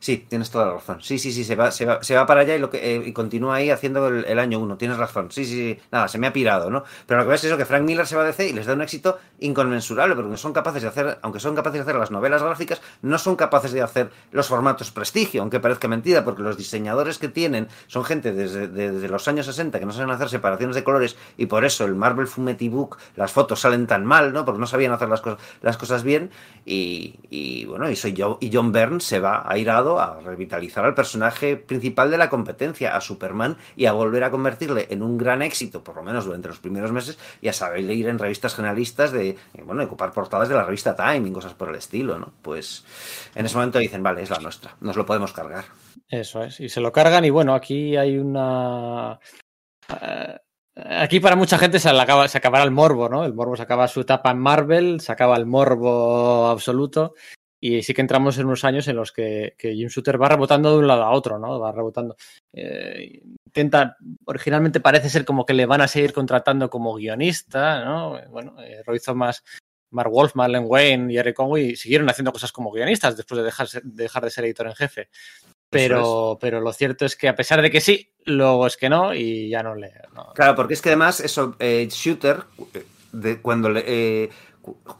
Sí, 0.00 0.26
tienes 0.28 0.50
toda 0.50 0.66
la 0.66 0.72
razón. 0.74 1.02
Sí, 1.02 1.18
sí, 1.18 1.32
sí, 1.32 1.44
se 1.44 1.56
va, 1.56 1.70
se 1.70 1.84
va, 1.84 2.02
se 2.02 2.14
va 2.14 2.26
para 2.26 2.42
allá 2.42 2.56
y, 2.56 2.58
lo 2.58 2.70
que, 2.70 2.96
eh, 2.96 3.02
y 3.04 3.12
continúa 3.12 3.56
ahí 3.56 3.70
haciendo 3.70 4.06
el, 4.08 4.38
año 4.38 4.58
uno. 4.58 4.76
Tienes 4.76 4.98
razón. 4.98 5.30
Sí, 5.30 5.44
sí, 5.44 5.54
sí. 5.54 5.80
Nada, 5.90 6.08
se 6.08 6.18
me 6.18 6.26
ha 6.26 6.32
pirado, 6.32 6.70
¿no? 6.70 6.84
Pero 7.06 7.20
lo 7.20 7.26
que 7.26 7.30
ves 7.30 7.40
es 7.40 7.48
eso, 7.48 7.56
que 7.56 7.64
Frank 7.64 7.82
Miller 7.82 8.06
se 8.06 8.16
va 8.16 8.22
a 8.22 8.26
DC 8.26 8.48
y 8.48 8.52
les 8.52 8.66
da 8.66 8.74
un 8.74 8.82
éxito 8.82 9.18
inconmensurable, 9.40 10.14
porque 10.14 10.36
son 10.36 10.52
capaces 10.52 10.82
de 10.82 10.88
hacer, 10.88 11.18
aunque 11.22 11.40
son 11.40 11.54
capaces 11.54 11.78
de 11.78 11.82
hacer 11.82 11.96
las 11.96 12.10
novelas 12.10 12.42
gráficas, 12.42 12.80
no 13.02 13.18
son 13.18 13.36
capaces 13.36 13.72
de 13.72 13.82
hacer 13.82 14.10
los 14.30 14.48
formatos 14.48 14.90
prestigio, 14.90 15.42
aunque 15.42 15.60
parezca 15.60 15.88
mentira, 15.88 16.24
porque 16.24 16.42
los 16.42 16.56
diseñadores 16.56 17.18
que 17.18 17.28
tienen 17.28 17.68
son 17.86 18.04
gente 18.04 18.32
desde, 18.32 19.08
los 19.08 19.28
años 19.28 19.46
60 19.46 19.78
que 19.78 19.86
no 19.86 19.92
saben 19.92 20.10
hacer 20.10 20.28
separaciones 20.28 20.76
de 20.76 20.84
colores 20.84 21.16
y 21.36 21.46
por 21.46 21.64
eso 21.64 21.84
el 21.84 21.94
Marvel 21.94 22.26
Fumetti 22.26 22.68
Book, 22.68 22.98
las 23.16 23.32
fotos 23.32 23.60
salen 23.60 23.86
tan 23.86 24.04
mal, 24.04 24.32
¿no? 24.32 24.44
Porque 24.44 24.60
no 24.60 24.66
sabían 24.66 24.92
hacer 24.92 25.08
las, 25.08 25.20
cosas, 25.20 25.38
las 25.60 25.76
cosas 25.76 26.02
bien 26.02 26.30
y, 26.64 27.16
y 27.30 27.64
bueno, 27.64 27.90
y, 27.90 27.96
soy 27.96 28.12
yo, 28.12 28.38
y 28.40 28.50
John 28.52 28.72
Byrne 28.72 29.00
se 29.00 29.20
va 29.20 29.44
a 29.46 29.58
ir 29.58 29.70
a 29.70 29.76
a 30.00 30.20
revitalizar 30.20 30.84
al 30.84 30.94
personaje 30.94 31.56
principal 31.56 32.10
de 32.10 32.18
la 32.18 32.30
competencia, 32.30 32.96
a 32.96 33.00
Superman, 33.00 33.56
y 33.76 33.86
a 33.86 33.92
volver 33.92 34.24
a 34.24 34.30
convertirle 34.30 34.86
en 34.90 35.02
un 35.02 35.18
gran 35.18 35.42
éxito, 35.42 35.82
por 35.84 35.96
lo 35.96 36.02
menos 36.02 36.24
durante 36.24 36.48
los 36.48 36.58
primeros 36.58 36.92
meses, 36.92 37.18
y 37.40 37.48
a 37.48 37.52
saber 37.52 37.80
ir 37.90 38.08
en 38.08 38.18
revistas 38.18 38.54
generalistas 38.54 39.12
de, 39.12 39.36
bueno, 39.64 39.82
ocupar 39.84 40.12
portadas 40.12 40.48
de 40.48 40.54
la 40.54 40.64
revista 40.64 40.96
Time 40.96 41.28
y 41.28 41.32
cosas 41.32 41.54
por 41.54 41.68
el 41.68 41.76
estilo, 41.76 42.18
¿no? 42.18 42.32
Pues 42.42 42.84
en 43.34 43.46
ese 43.46 43.56
momento 43.56 43.78
dicen, 43.78 44.02
vale, 44.02 44.22
es 44.22 44.30
la 44.30 44.38
nuestra, 44.38 44.76
nos 44.80 44.96
lo 44.96 45.04
podemos 45.04 45.32
cargar. 45.32 45.64
Eso 46.08 46.42
es, 46.42 46.60
y 46.60 46.68
se 46.68 46.80
lo 46.80 46.92
cargan 46.92 47.24
y 47.24 47.30
bueno, 47.30 47.54
aquí 47.54 47.96
hay 47.96 48.18
una... 48.18 49.18
Eh, 50.00 50.38
aquí 50.74 51.20
para 51.20 51.36
mucha 51.36 51.58
gente 51.58 51.78
se, 51.78 51.90
acaba, 51.90 52.28
se 52.28 52.38
acabará 52.38 52.64
el 52.64 52.70
morbo, 52.70 53.08
¿no? 53.08 53.24
El 53.24 53.34
morbo 53.34 53.56
se 53.56 53.62
acaba 53.62 53.88
su 53.88 54.00
etapa 54.00 54.30
en 54.30 54.38
Marvel, 54.38 55.00
se 55.00 55.12
acaba 55.12 55.36
el 55.36 55.46
morbo 55.46 56.48
absoluto 56.48 57.14
y 57.64 57.80
sí 57.84 57.94
que 57.94 58.00
entramos 58.00 58.36
en 58.38 58.46
unos 58.46 58.64
años 58.64 58.88
en 58.88 58.96
los 58.96 59.12
que, 59.12 59.54
Jim 59.56 59.86
Shooter 59.86 60.20
va 60.20 60.30
rebotando 60.30 60.72
de 60.72 60.78
un 60.78 60.88
lado 60.88 61.04
a 61.04 61.12
otro, 61.12 61.38
¿no? 61.38 61.60
Va 61.60 61.70
rebotando. 61.70 62.16
Eh, 62.52 63.22
intenta, 63.46 63.96
originalmente 64.24 64.80
parece 64.80 65.08
ser 65.08 65.24
como 65.24 65.46
que 65.46 65.54
le 65.54 65.64
van 65.64 65.80
a 65.80 65.86
seguir 65.86 66.12
contratando 66.12 66.68
como 66.68 66.94
guionista, 66.94 67.84
¿no? 67.84 68.18
Bueno, 68.30 68.60
eh, 68.60 68.82
Roy 68.84 68.98
Thomas, 68.98 69.44
Mark 69.90 70.10
Wolf, 70.10 70.34
Marlon 70.34 70.64
Wayne 70.66 71.12
y 71.12 71.18
Eric 71.18 71.36
Conway 71.36 71.76
siguieron 71.76 72.10
haciendo 72.10 72.32
cosas 72.32 72.50
como 72.50 72.72
guionistas 72.72 73.16
después 73.16 73.38
de 73.38 73.44
dejar, 73.44 73.68
dejar 73.84 74.24
de 74.24 74.30
ser 74.30 74.44
editor 74.44 74.66
en 74.66 74.74
jefe. 74.74 75.08
Pero, 75.70 76.38
pero 76.40 76.60
lo 76.60 76.72
cierto 76.72 77.06
es 77.06 77.14
que 77.14 77.28
a 77.28 77.36
pesar 77.36 77.62
de 77.62 77.70
que 77.70 77.80
sí, 77.80 78.10
luego 78.24 78.66
es 78.66 78.76
que 78.76 78.88
no 78.88 79.14
y 79.14 79.48
ya 79.48 79.62
no 79.62 79.76
le... 79.76 79.92
Claro, 80.34 80.56
porque 80.56 80.74
es 80.74 80.82
que 80.82 80.88
además 80.88 81.20
eso, 81.20 81.54
eh, 81.60 81.88
Shooter, 81.88 82.42
de, 83.12 83.40
cuando 83.40 83.70
le 83.70 84.30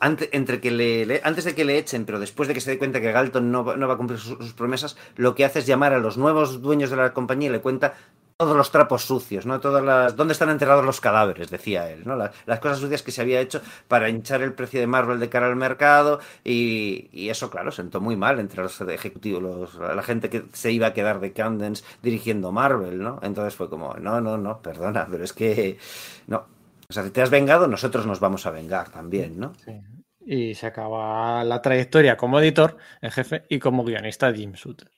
antes, 0.01 0.29
entre 0.33 0.61
que 0.61 0.71
le, 0.71 1.21
antes 1.25 1.45
de 1.45 1.55
que 1.55 1.65
le 1.65 1.79
echen, 1.79 2.05
pero 2.05 2.19
después 2.19 2.49
de 2.49 2.55
que 2.55 2.61
se 2.61 2.71
dé 2.71 2.79
cuenta 2.79 3.01
que 3.01 3.13
Galton 3.13 3.51
no, 3.53 3.65
va 3.65 3.95
a 3.95 3.97
cumplir 3.97 4.19
sus, 4.19 4.53
promesas, 4.55 4.97
lo 5.17 5.35
que 5.35 5.45
hace 5.45 5.61
es 5.61 5.67
llamar 5.67 5.93
a 5.93 5.99
los 5.99 6.17
nuevos 6.17 6.63
dueños 6.63 6.91
de 6.91 6.97
la 6.97 7.13
compañía 7.13 7.49
y 7.49 7.53
le 7.53 7.61
cuenta 7.61 7.95
todos 8.37 8.57
los 8.57 8.73
trapos 8.73 9.05
sucios, 9.05 9.47
¿no? 9.47 9.61
Todas 9.61 9.85
las. 9.85 10.17
¿Dónde 10.17 10.33
están 10.33 10.51
enterrados 10.51 10.85
los 10.85 11.01
cadáveres? 11.01 11.49
decía 11.49 11.89
él, 11.91 12.03
¿no? 12.05 12.17
Las, 12.17 12.59
cosas 12.59 12.79
sucias 12.79 13.03
que 13.03 13.13
se 13.13 13.21
había 13.21 13.41
hecho 13.41 13.61
para 13.87 14.09
hinchar 14.09 14.43
el 14.43 14.53
precio 14.53 14.81
de 14.81 14.89
Marvel 14.89 15.21
de 15.21 15.29
cara 15.29 15.47
al 15.47 15.55
mercado. 15.55 16.19
Y, 16.43 17.29
eso, 17.29 17.51
claro, 17.51 17.71
sentó 17.71 18.01
muy 18.01 18.17
mal 18.17 18.41
entre 18.41 18.63
los 18.63 18.81
ejecutivos, 18.81 19.77
la 19.77 20.03
gente 20.03 20.29
que 20.29 20.45
se 20.53 20.73
iba 20.73 20.89
a 20.89 20.93
quedar 20.93 21.21
de 21.21 21.33
Candence 21.33 21.85
dirigiendo 22.03 22.51
Marvel, 22.51 22.99
¿no? 22.99 23.21
Entonces 23.23 23.55
fue 23.55 23.71
como, 23.71 23.95
no, 23.95 24.21
no, 24.21 24.37
no, 24.39 24.61
perdona, 24.61 25.07
pero 25.09 25.23
es 25.23 25.33
que. 25.33 25.79
No, 26.27 26.47
o 26.93 26.95
sea, 26.95 27.05
si 27.05 27.11
te 27.11 27.23
has 27.23 27.31
vengado, 27.31 27.67
nosotros 27.67 28.07
nos 28.07 28.21
vamos 28.21 28.45
a 28.45 28.51
vengar 28.51 28.91
también, 28.91 29.41
¿no? 29.41 29.55
Sí. 29.65 29.81
Y 30.27 30.55
se 30.55 30.67
acaba 30.67 31.43
la 31.43 31.63
trayectoria 31.63 32.19
como 32.19 32.39
editor 32.39 32.77
en 33.01 33.11
jefe 33.11 33.45
y 33.49 33.59
como 33.59 33.83
guionista 33.83 34.31
Jim 34.31 34.53
Shooter. 34.53 34.91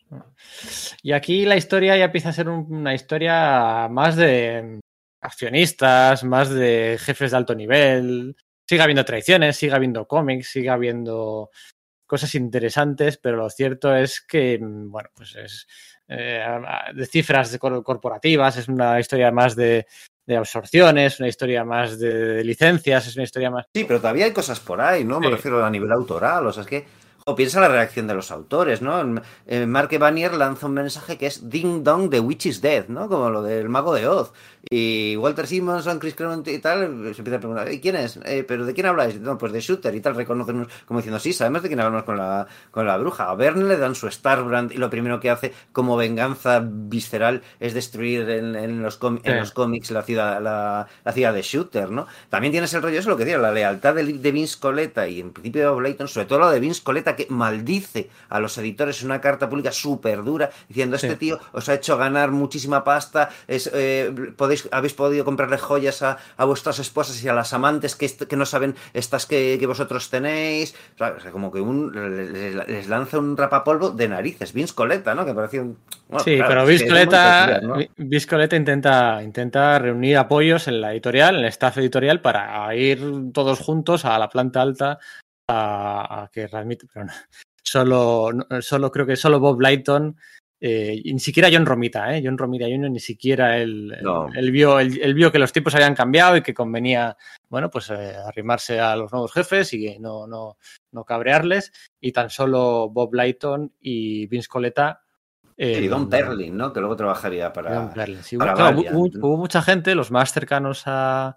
Y 1.03 1.13
aquí 1.13 1.47
la 1.47 1.57
historia 1.57 1.97
ya 1.97 2.07
empieza 2.07 2.31
a 2.31 2.33
ser 2.33 2.49
una 2.49 2.95
historia 2.95 3.87
más 3.89 4.17
de 4.17 4.81
accionistas, 5.21 6.25
más 6.25 6.51
de 6.51 6.99
jefes 7.01 7.31
de 7.31 7.37
alto 7.37 7.55
nivel. 7.55 8.37
Sigue 8.69 8.83
habiendo 8.83 9.05
traiciones, 9.05 9.57
sigue 9.57 9.75
habiendo 9.75 10.09
cómics, 10.09 10.49
sigue 10.49 10.71
habiendo 10.71 11.51
cosas 12.07 12.35
interesantes, 12.35 13.19
pero 13.19 13.37
lo 13.37 13.51
cierto 13.51 13.95
es 13.95 14.21
que, 14.21 14.59
bueno, 14.61 15.11
pues 15.15 15.37
es 15.37 15.69
eh, 16.09 16.45
de 16.93 17.07
cifras 17.07 17.57
corporativas, 17.59 18.57
es 18.57 18.67
una 18.67 18.99
historia 18.99 19.31
más 19.31 19.55
de 19.55 19.87
de 20.27 20.37
absorciones, 20.37 21.21
una 21.21 21.29
historia 21.29 21.65
más 21.65 21.99
de, 21.99 22.43
licencias, 22.45 23.07
es 23.07 23.17
una 23.17 23.25
historia 23.25 23.51
más... 23.51 23.67
Sí, 23.75 23.85
pero 23.85 24.01
todavía 24.01 24.25
hay 24.25 24.33
cosas 24.33 24.61
por 24.61 24.81
ahí, 24.81 25.05
¿no? 25.05 25.21
Me 25.21 25.31
refiero 25.31 25.65
a 25.65 25.71
nivel 25.71 25.93
autoral, 25.93 26.47
o 26.47 26.53
sea, 26.53 26.63
es 26.63 26.69
que 26.69 26.85
O 27.27 27.35
piensa 27.35 27.59
la 27.59 27.69
reacción 27.69 28.07
de 28.07 28.13
los 28.13 28.31
autores, 28.31 28.83
¿no? 28.83 29.03
Eh, 29.47 29.65
Mark 29.65 29.89
Evanier 29.91 30.35
lanza 30.35 30.67
un 30.67 30.75
mensaje 30.75 31.17
que 31.17 31.25
es 31.25 31.49
Ding 31.49 31.83
Dong, 31.83 32.11
The 32.11 32.21
Witch 32.21 32.45
is 32.45 32.61
Dead, 32.61 32.89
¿no? 32.89 33.09
Como 33.09 33.31
lo 33.31 33.43
del 33.43 33.71
mago 33.71 33.95
de 33.95 34.07
Oz. 34.07 34.35
Y 34.69 35.17
Walter 35.17 35.47
Simonson, 35.47 35.99
Chris 35.99 36.15
Claremont 36.15 36.47
y 36.49 36.59
tal, 36.59 36.81
se 37.15 37.21
empieza 37.21 37.37
a 37.37 37.41
preguntar, 37.41 37.69
¿quién 37.81 37.97
es? 37.97 38.19
Eh, 38.27 38.45
¿Pero 38.47 38.67
de 38.67 38.75
quién 38.75 38.89
habláis? 38.89 39.19
No, 39.21 39.39
pues 39.39 39.53
de 39.53 39.61
Shooter 39.61 39.95
y 39.95 40.03
tal, 40.03 40.17
reconocen 40.17 40.69
como 40.85 41.01
diciendo, 41.01 41.19
sí, 41.19 41.33
sabemos 41.33 41.63
de 41.63 41.69
quién 41.69 41.81
hablamos 41.81 42.05
con 42.05 42.19
la, 42.19 42.47
con 42.71 42.87
la 42.87 42.99
bruja. 42.99 43.31
A 43.31 43.35
Verne 43.35 43.65
le 43.65 43.79
dan 43.79 43.95
su 43.95 44.11
Starbrand 44.11 44.73
y 44.73 44.77
lo 44.77 44.91
primero 44.91 45.19
que 45.19 45.31
hace 45.31 45.55
como 45.73 45.97
venganza 45.97 46.63
visceral 46.63 47.41
es 47.59 47.73
destruir 47.73 48.29
en, 48.29 48.83
los, 48.83 48.99
en 49.23 49.39
los 49.39 49.51
cómics 49.53 49.91
la 49.93 50.03
ciudad, 50.03 50.43
la, 50.43 50.89
ciudad 51.15 51.33
de 51.33 51.41
Shooter, 51.41 51.91
¿no? 51.91 52.07
También 52.29 52.53
tienes 52.53 52.75
el 52.75 52.83
rollo, 52.83 52.99
eso 52.99 53.09
es 53.09 53.13
lo 53.13 53.17
que 53.17 53.25
decía, 53.25 53.39
la 53.39 53.53
lealtad 53.53 53.95
de, 53.95 54.05
de 54.05 54.33
Vince 54.33 54.59
Coletta 54.61 55.09
y 55.09 55.21
en 55.21 55.33
principio 55.33 55.63
de 55.63 55.69
Bob 55.69 56.09
sobre 56.09 56.27
todo 56.27 56.39
lo 56.39 56.51
de 56.51 56.61
Vince 56.61 56.83
Que 57.17 57.27
maldice 57.31 58.11
a 58.29 58.41
los 58.41 58.57
editores 58.59 59.01
en 59.01 59.07
una 59.07 59.21
carta 59.21 59.49
pública 59.49 59.73
súper 59.73 60.23
dura, 60.23 60.51
diciendo, 60.69 60.97
este 60.97 61.17
tío 61.17 61.39
os 61.53 61.69
ha 61.69 61.75
hecho 61.75 61.97
ganar 61.97 62.31
muchísima 62.31 62.85
pasta, 62.85 63.31
es, 63.47 63.71
eh, 63.73 64.13
podéis, 64.37 64.69
habéis 64.71 64.95
podido 64.95 65.25
comprarle 65.25 65.59
joyas 65.59 66.03
a, 66.03 66.19
vuestras 66.45 66.79
esposas 66.79 67.23
y 67.23 67.29
a 67.29 67.35
las 67.35 67.53
amantes 67.53 67.97
que, 67.97 68.09
que 68.09 68.37
no 68.37 68.47
saben 68.47 68.75
estas 68.93 69.27
que, 69.27 69.65
vosotros 69.67 70.11
tenéis. 70.11 70.75
O 70.95 71.21
sea, 71.21 71.31
como 71.33 71.51
que 71.51 71.61
un, 71.61 71.93
les, 72.67 72.89
lanza 72.89 73.19
un 73.19 73.37
rapapolvo 73.37 73.91
de 73.91 74.09
narices. 74.09 74.53
Vince 74.53 74.75
Coleta, 74.75 75.15
¿no? 75.15 75.25
Que 75.25 75.35
parecía 75.35 75.63
un... 75.63 75.79
sí, 76.19 76.39
pero 76.47 76.67
Vince 76.67 76.87
Coleta, 78.27 78.57
intenta, 78.57 79.23
intenta 79.23 79.79
reunir 79.79 80.19
apoyos 80.19 80.69
en 80.69 80.81
la 80.81 80.93
editorial, 80.93 81.37
en 81.37 81.43
el 81.43 81.49
staff 81.49 81.79
editorial, 81.79 82.21
para 82.21 82.75
ir 82.77 83.01
todos 83.33 83.59
juntos 83.61 84.05
a 84.05 84.19
la 84.19 84.29
planta 84.29 84.61
alta 84.61 84.99
a, 85.49 86.29
que 86.33 86.47
realmente, 86.47 86.87
pero 86.93 87.07
solo, 87.63 88.31
solo 88.61 88.91
creo 88.91 89.07
que 89.07 89.17
solo 89.17 89.41
Bob 89.41 89.61
Lighton, 89.61 90.17
eh, 90.61 91.03
ni 91.05 91.19
siquiera 91.19 91.51
John 91.53 91.67
Romita, 91.67 92.17
¿eh? 92.17 92.23
John 92.25 92.39
Romita 92.39 92.65
Jr. 92.65 92.91
ni 92.91 93.01
siquiera 93.01 93.59
él, 93.59 93.95
vio, 94.51 94.81
él, 94.81 95.15
vio 95.15 95.31
que 95.31 95.39
los 95.39 95.53
tiempos 95.53 95.75
habían 95.75 95.95
cambiado 95.95 96.37
y 96.37 96.43
que 96.43 96.55
convenía, 96.55 97.17
bueno, 97.49 97.71
pues 97.71 97.91
eh, 97.91 98.17
arrimarse 98.17 98.81
a 98.81 98.97
los 98.97 99.13
nuevos 99.13 99.33
jefes 99.33 99.73
y 99.75 99.99
no, 99.99 100.27
no, 100.27 100.57
no 100.93 101.05
cabrearles. 101.05 101.73
Y 102.01 102.13
tan 102.13 102.31
solo 102.31 102.89
Bob 102.89 103.13
Lighton 103.15 103.75
y 103.81 104.27
Vince 104.27 104.49
Coletta 104.49 105.05
y 105.57 105.87
Don 105.87 106.09
Perlin, 106.09 106.57
¿no? 106.57 106.73
Que 106.73 106.81
luego 106.81 106.97
trabajaría 106.97 107.53
para. 107.53 107.93
hubo, 108.23 109.37
mucha 109.37 109.63
gente, 109.63 109.95
los 109.95 110.11
más 110.11 110.33
cercanos 110.33 110.83
a, 110.87 111.37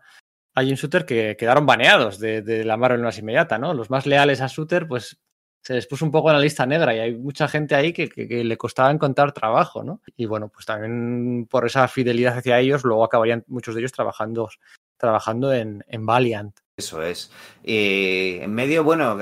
hay 0.58 0.72
un 0.72 0.76
Shooter 0.76 1.06
que 1.06 1.38
quedaron 1.38 1.68
baneados 1.68 2.18
de, 2.18 2.64
la 2.66 2.77
Marvel 2.77 3.03
más 3.03 3.19
inmediata, 3.19 3.60
¿no? 3.60 3.76
Los 3.76 3.92
más 3.92 4.08
leales 4.08 4.42
a 4.42 4.48
Shooter, 4.48 4.88
pues 4.88 5.22
se 5.61 5.76
les 5.76 5.86
puso 5.86 6.03
un 6.03 6.10
poco 6.10 6.32
en 6.32 6.38
la 6.38 6.42
lista 6.42 6.66
negra 6.66 6.95
y 6.95 7.00
hay 7.00 7.16
mucha 7.16 7.48
gente 7.48 7.76
ahí 7.76 7.94
que, 7.94 8.10
le 8.44 8.58
costaba 8.58 8.90
encontrar 8.90 9.34
trabajo, 9.34 9.84
¿no? 9.84 10.02
Y 10.16 10.26
bueno, 10.26 10.50
pues 10.50 10.66
también 10.66 11.45
por 11.48 11.68
esa 11.68 11.88
fidelidad 11.88 12.40
hacia 12.40 12.58
ellos, 12.58 12.84
luego 12.84 13.03
acabarían 13.03 13.44
muchos 13.45 13.76
de 13.76 13.82
ellos 13.82 13.92
trabajando, 13.92 14.50
trabajando 14.98 15.53
en, 15.53 15.86
en 15.88 16.06
Valiant. 16.08 16.58
Eso 16.80 17.01
es. 17.01 17.31
en 17.64 18.53
medio, 18.53 18.83
bueno, 18.83 19.17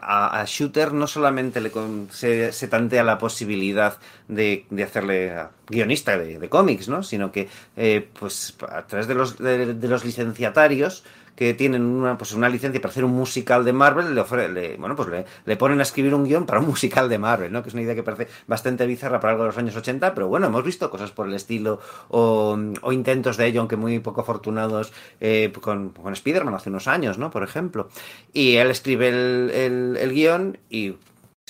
a, 0.00 0.44
Shooter 0.46 0.92
no 0.92 1.08
solamente 1.08 1.60
le, 1.60 1.72
se, 2.12 2.68
tantea 2.68 3.02
la 3.02 3.18
posibilidad 3.18 3.98
de, 4.28 4.64
hacerle 4.84 5.34
guionista 5.66 6.16
de, 6.16 6.48
cómics, 6.48 6.88
¿no? 6.88 7.02
Sino 7.02 7.32
que, 7.32 7.48
eh, 7.76 8.08
pues, 8.16 8.54
a 8.70 8.86
través 8.86 9.08
de 9.08 9.14
los, 9.16 9.38
de 9.38 9.88
los 9.88 10.04
licenciatarios, 10.04 11.02
que 11.38 11.54
tienen 11.54 11.82
una, 11.82 12.18
pues 12.18 12.32
una 12.32 12.48
licencia 12.48 12.80
para 12.80 12.90
hacer 12.90 13.04
un 13.04 13.12
musical 13.12 13.64
de 13.64 13.72
Marvel, 13.72 14.12
le, 14.12 14.76
bueno, 14.76 14.96
pues 14.96 15.24
le, 15.44 15.56
ponen 15.56 15.78
a 15.78 15.84
escribir 15.84 16.12
un 16.12 16.24
guion 16.24 16.46
para 16.46 16.58
un 16.58 16.66
musical 16.66 17.08
de 17.08 17.16
Marvel, 17.16 17.52
¿no? 17.52 17.62
Que 17.62 17.68
es 17.68 17.74
una 17.74 17.84
idea 17.84 17.94
que 17.94 18.02
parece 18.02 18.26
bastante 18.48 18.84
bizarra 18.86 19.20
para 19.20 19.34
algo 19.34 19.44
de 19.44 19.50
los 19.50 19.56
años 19.56 19.76
80, 19.76 20.16
pero 20.16 20.26
bueno, 20.26 20.48
hemos 20.48 20.64
visto 20.64 20.90
cosas 20.90 21.12
por 21.12 21.28
el 21.28 21.34
estilo 21.34 21.78
o, 22.08 22.58
intentos 22.90 23.36
de 23.36 23.46
ello, 23.46 23.60
aunque 23.60 23.76
muy 23.76 24.00
poco 24.00 24.22
afortunados, 24.22 24.92
eh, 25.20 25.52
con, 25.60 25.90
con 25.90 26.12
Spider-Man 26.12 26.54
hace 26.54 26.70
unos 26.70 26.88
años, 26.88 27.18
¿no? 27.18 27.30
Por 27.30 27.44
ejemplo. 27.44 27.88
Y 28.32 28.56
él 28.56 28.72
escribe 28.72 29.08
el, 29.08 29.52
el, 29.54 29.96
el 29.96 30.12
guion 30.12 30.58
y 30.68 30.96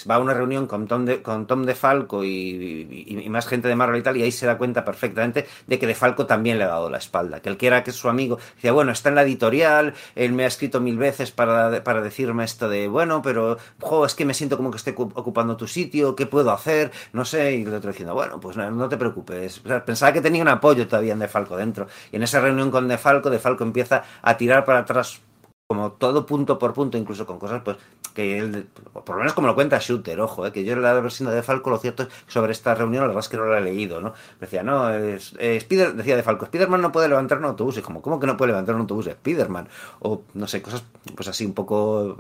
va 0.09 0.17
a 0.17 0.19
una 0.19 0.35
reunión 0.35 0.67
con 0.67 0.87
Tom 0.87 1.05
de, 1.05 1.23
con 1.23 1.47
Tom 1.47 1.65
DeFalco 1.65 2.25
y, 2.25 3.07
y, 3.09 3.29
más 3.29 3.47
gente 3.47 3.69
de 3.69 3.77
Marvel 3.77 4.01
y 4.01 4.03
tal, 4.03 4.17
y 4.17 4.23
ahí 4.23 4.33
se 4.33 4.47
da 4.47 4.59
cuenta 4.59 4.85
perfectamente 4.85 5.47
de 5.67 5.79
que 5.79 5.87
DeFalco 5.87 6.27
también 6.27 6.59
le 6.59 6.65
ha 6.65 6.69
dado 6.69 6.91
la 6.91 6.99
espalda. 6.99 7.41
Que 7.41 7.49
él 7.49 7.57
quiera 7.57 7.85
que 7.85 7.91
es 7.91 7.97
su 7.97 8.09
amigo, 8.09 8.39
decía, 8.57 8.73
bueno, 8.73 8.93
está 8.93 9.09
en 9.09 9.15
la 9.15 9.23
editorial, 9.23 9.95
él 10.15 10.33
me 10.33 10.45
ha 10.45 10.47
escrito 10.47 10.81
mil 10.81 10.99
veces 10.99 11.31
para, 11.31 11.83
para 11.85 12.01
decirme 12.01 12.45
esto 12.45 12.69
de, 12.69 12.89
bueno, 12.89 13.23
pero, 13.23 13.59
jo, 13.81 14.05
es 14.05 14.15
que 14.15 14.25
me 14.25 14.35
siento 14.35 14.57
como 14.57 14.71
que 14.71 14.77
estoy 14.77 14.95
ocupando 14.97 15.57
tu 15.57 15.67
sitio, 15.67 16.15
¿qué 16.17 16.27
puedo 16.27 16.51
hacer? 16.51 16.91
No 17.13 17.25
sé, 17.25 17.57
y 17.57 17.63
el 17.63 17.75
otro 17.75 17.91
diciendo, 17.91 18.15
bueno, 18.15 18.41
pues 18.41 18.57
no, 18.57 18.89
te 18.89 18.97
preocupes. 18.97 19.61
pensaba 19.85 20.13
que 20.13 20.21
tenía 20.21 20.43
un 20.43 20.49
apoyo 20.49 20.87
todavía 20.87 21.13
en 21.13 21.19
DeFalco 21.19 21.57
dentro. 21.57 21.87
Y 22.13 22.17
en 22.17 22.23
esa 22.23 22.41
reunión 22.41 22.71
con 22.71 22.89
DeFalco, 22.89 23.31
DeFalco 23.31 23.65
empieza 23.65 24.05
a 24.23 24.37
tirar 24.37 24.65
para 24.65 24.81
atrás 24.81 25.21
como 25.69 25.93
todo 25.93 26.25
punto 26.25 26.59
por 26.59 26.73
punto, 26.73 26.97
incluso 26.97 27.27
con 27.27 27.39
cosas 27.39 27.61
pues 27.63 27.77
que 28.15 28.39
él, 28.39 28.69
por 29.05 29.11
lo 29.11 29.19
menos 29.19 29.35
como 29.35 29.49
lo 29.49 29.55
cuenta 29.55 29.79
Shooter, 29.79 30.19
ojo, 30.19 30.47
eh, 30.47 30.51
que 30.51 30.65
yo 30.65 30.73
en 30.73 30.81
la 30.81 30.95
versión 30.95 31.31
de 31.31 31.43
Falco 31.43 31.69
lo 31.69 31.77
cierto 31.77 32.05
es 32.05 32.09
que 32.09 32.15
sobre 32.27 32.53
esta 32.53 32.75
reunión 32.75 33.03
la 33.03 33.09
verdad 33.09 33.21
es 33.21 33.29
que 33.29 33.37
no 33.37 33.45
la 33.45 33.59
he 33.59 33.61
leído, 33.61 34.01
¿no? 34.01 34.15
Decía, 34.41 34.63
no, 34.63 34.89
es, 34.89 35.35
eh, 35.39 35.57
Spider, 35.57 35.93
decía 35.93 36.17
de 36.17 36.23
Falco, 36.23 36.47
Spiderman 36.47 36.81
no 36.81 36.91
puede 36.91 37.09
levantar 37.09 37.37
un 37.37 37.45
autobús, 37.45 37.77
y 37.77 37.83
como, 37.83 38.01
¿cómo 38.01 38.19
que 38.19 38.27
no 38.27 38.39
puede 38.39 38.53
levantar 38.53 38.77
un 38.77 38.81
autobús 38.81 39.05
de 39.05 39.13
Spiderman? 39.13 39.69
O 40.01 40.23
no 40.33 40.47
sé, 40.47 40.63
cosas 40.63 40.85
pues 41.15 41.29
así 41.29 41.45
un 41.45 41.53
poco 41.53 42.17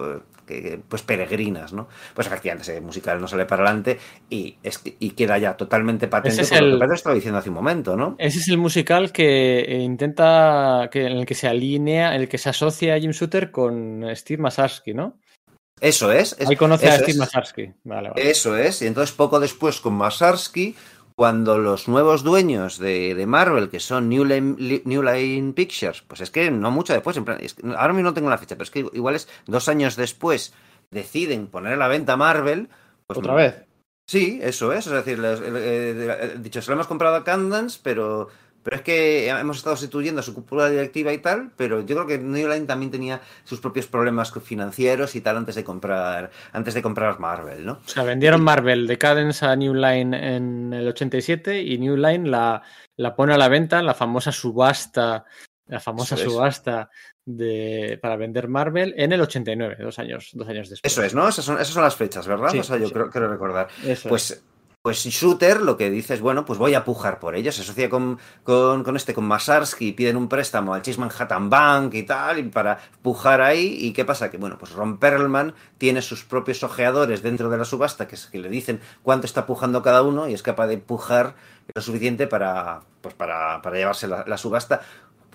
eh, 0.49 0.81
pues 0.89 1.03
peregrinas, 1.03 1.73
¿no? 1.73 1.89
Pues 2.15 2.27
efectivamente 2.27 2.71
ese 2.71 2.81
musical 2.81 3.21
no 3.21 3.29
sale 3.29 3.47
para 3.47 3.65
adelante 3.65 3.99
y, 4.29 4.57
es 4.63 4.83
y 4.85 5.11
queda 5.11 5.39
ya 5.39 5.57
totalmente 5.57 6.09
patente 6.09 6.43
es 6.43 6.61
lo 6.61 6.79
que 6.79 6.95
estaba 6.95 7.15
diciendo 7.15 7.39
hace 7.39 7.49
un 7.49 7.55
momento, 7.55 7.97
¿no? 7.97 8.15
Ese 8.19 8.39
es 8.39 8.49
el 8.49 8.59
musical 8.59 9.11
que 9.11 9.79
intenta, 9.81 10.89
que, 10.91 11.07
en 11.07 11.19
el 11.19 11.27
que 11.27 11.35
se 11.35 11.49
alinea, 11.49 12.15
en 12.15 12.23
el 12.23 12.29
que 12.29 12.39
se 12.39 12.51
asocia 12.51 12.95
a 12.95 12.99
Jim 12.99 13.11
Shooter 13.11 13.38
con 13.51 14.05
Steve 14.15 14.43
Masarsky, 14.43 14.95
¿no? 14.95 15.19
Eso 15.81 16.13
es. 16.13 16.37
Ahí 16.41 16.57
conoce 16.57 16.89
a 16.89 16.99
Steve 16.99 17.19
Masarsky. 17.19 17.73
Eso 18.17 18.57
es. 18.57 18.83
Y 18.83 18.87
entonces 18.87 19.15
poco 19.15 19.41
después 19.41 19.81
con 19.81 19.95
Masarsky, 19.95 20.75
cuando 21.15 21.59
los 21.59 21.89
nuevos 21.89 22.23
dueños 22.23 22.79
de, 22.79 23.25
Marvel, 23.27 23.71
que 23.71 23.81
son 23.81 24.09
New 24.09 24.25
Line, 24.25 25.53
Pictures, 25.53 26.03
pues 26.03 26.21
es 26.21 26.31
que 26.31 26.51
no 26.51 26.71
mucho 26.71 26.93
después, 26.93 27.17
ahora 27.77 27.93
mismo 27.93 28.11
no 28.11 28.15
tengo 28.15 28.31
la 28.31 28.39
fecha, 28.39 28.55
pero 28.55 28.65
es 28.65 28.71
que 28.71 28.87
igual 28.93 29.17
es 29.17 29.29
dos 29.47 29.69
años 29.69 29.97
después, 29.97 30.53
deciden 30.91 31.49
poner 31.49 31.75
a 31.75 31.77
la 31.77 31.89
venta 31.89 32.17
Marvel. 32.17 32.69
Pues 33.07 33.19
¿Otra 33.19 33.35
vez? 33.35 33.65
Sí, 34.09 34.39
eso 34.43 34.73
es. 34.73 34.87
Es 34.87 34.93
decir, 34.93 35.21
dicho, 36.41 36.63
se 36.63 36.71
lo 36.71 36.75
hemos 36.75 36.87
comprado 36.87 37.17
a 37.17 37.25
Candance, 37.25 37.79
pero 37.83 38.29
pero 38.63 38.77
es 38.77 38.83
que 38.83 39.29
hemos 39.29 39.59
estado 39.59 39.77
sustituyendo 39.77 40.21
a 40.21 40.23
su 40.23 40.35
cúpula 40.35 40.69
directiva 40.69 41.13
y 41.13 41.19
tal, 41.19 41.53
pero 41.57 41.81
yo 41.81 41.95
creo 41.95 42.07
que 42.07 42.19
New 42.19 42.49
Line 42.49 42.67
también 42.67 42.91
tenía 42.91 43.21
sus 43.45 43.61
propios 43.61 43.87
problemas 43.87 44.33
financieros 44.43 45.15
y 45.15 45.21
tal 45.21 45.37
antes 45.37 45.55
de 45.55 45.65
comprar 45.65 46.31
antes 46.53 46.75
de 46.75 46.83
comprar 46.83 47.19
Marvel, 47.19 47.65
¿no? 47.65 47.81
O 47.85 47.89
sea, 47.89 48.03
vendieron 48.03 48.43
Marvel 48.43 48.87
de 48.87 48.99
Cadence 48.99 49.45
a 49.45 49.57
New 49.57 49.75
Line 49.75 50.37
en 50.37 50.73
el 50.73 50.89
87 50.89 51.63
y 51.63 51.79
New 51.79 51.97
Line 51.97 52.29
la, 52.29 52.63
la 52.97 53.15
pone 53.15 53.35
a 53.35 53.39
la 53.39 53.49
venta 53.49 53.79
en 53.79 53.87
la 53.87 53.95
famosa 53.95 54.33
subasta, 54.33 55.25
la 55.67 55.81
famosa 55.81 56.17
subasta 56.17 56.91
de, 57.25 57.99
para 58.01 58.17
vender 58.17 58.49
Marvel 58.49 58.95
en 58.97 59.13
el 59.13 59.21
89, 59.21 59.77
dos 59.81 59.99
años, 59.99 60.31
dos 60.33 60.49
años 60.49 60.71
después. 60.71 60.93
Eso 60.93 61.03
es, 61.03 61.15
¿no? 61.15 61.29
Esas 61.29 61.45
son, 61.45 61.57
esas 61.57 61.75
son 61.75 61.83
las 61.83 61.97
fechas, 61.97 62.27
¿verdad? 62.27 62.55
o 62.55 62.63
sea, 62.63 62.79
yo 62.79 62.91
creo, 62.91 63.11
quiero 63.11 63.29
recordar. 63.29 63.69
pues 64.09 64.43
pues 64.89 65.05
Shooter 65.05 65.61
lo 65.61 65.77
que 65.77 65.91
dice 65.91 66.15
es, 66.15 66.23
bueno, 66.23 66.47
pues 66.47 66.59
voy 66.59 66.73
a 66.73 66.83
pujar 66.83 67.21
por 67.21 67.37
ellos. 67.37 67.57
Se 67.57 67.61
asocia 67.61 67.91
con, 67.91 68.19
con, 68.43 68.97
este, 68.97 69.13
con 69.13 69.27
Masarsky, 69.27 69.93
piden 69.93 70.17
un 70.17 70.31
préstamo 70.31 70.73
al 70.73 70.81
Chase 70.81 70.99
Manhattan 70.99 71.51
Bank 71.51 71.93
y 71.93 72.05
tal, 72.05 72.39
y 72.39 72.45
para 72.45 72.79
pujar 73.03 73.43
ahí. 73.43 73.77
¿Y 73.79 73.93
qué 73.93 74.07
pasa? 74.07 74.31
Que, 74.31 74.39
bueno, 74.39 74.57
pues 74.57 74.73
Ron 74.73 74.97
Perlman 74.97 75.53
tiene 75.77 76.01
sus 76.01 76.25
propios 76.25 76.63
ojeadores 76.63 77.23
dentro 77.23 77.51
de 77.51 77.59
la 77.59 77.67
subasta 77.67 78.09
que, 78.09 78.17
que 78.33 78.39
le 78.39 78.49
dicen 78.49 78.81
cuánto 79.03 79.27
está 79.27 79.45
pujando 79.45 79.83
cada 79.83 80.01
uno 80.01 80.27
y 80.27 80.33
es 80.33 80.43
capaz 80.43 80.69
de 80.69 80.79
pujar 80.79 81.35
lo 81.75 81.83
suficiente 81.83 82.27
para, 82.27 82.81
pues 83.03 83.15
para, 83.15 83.61
para 83.61 83.77
llevarse 83.77 84.09
la 84.09 84.39
subasta 84.39 84.81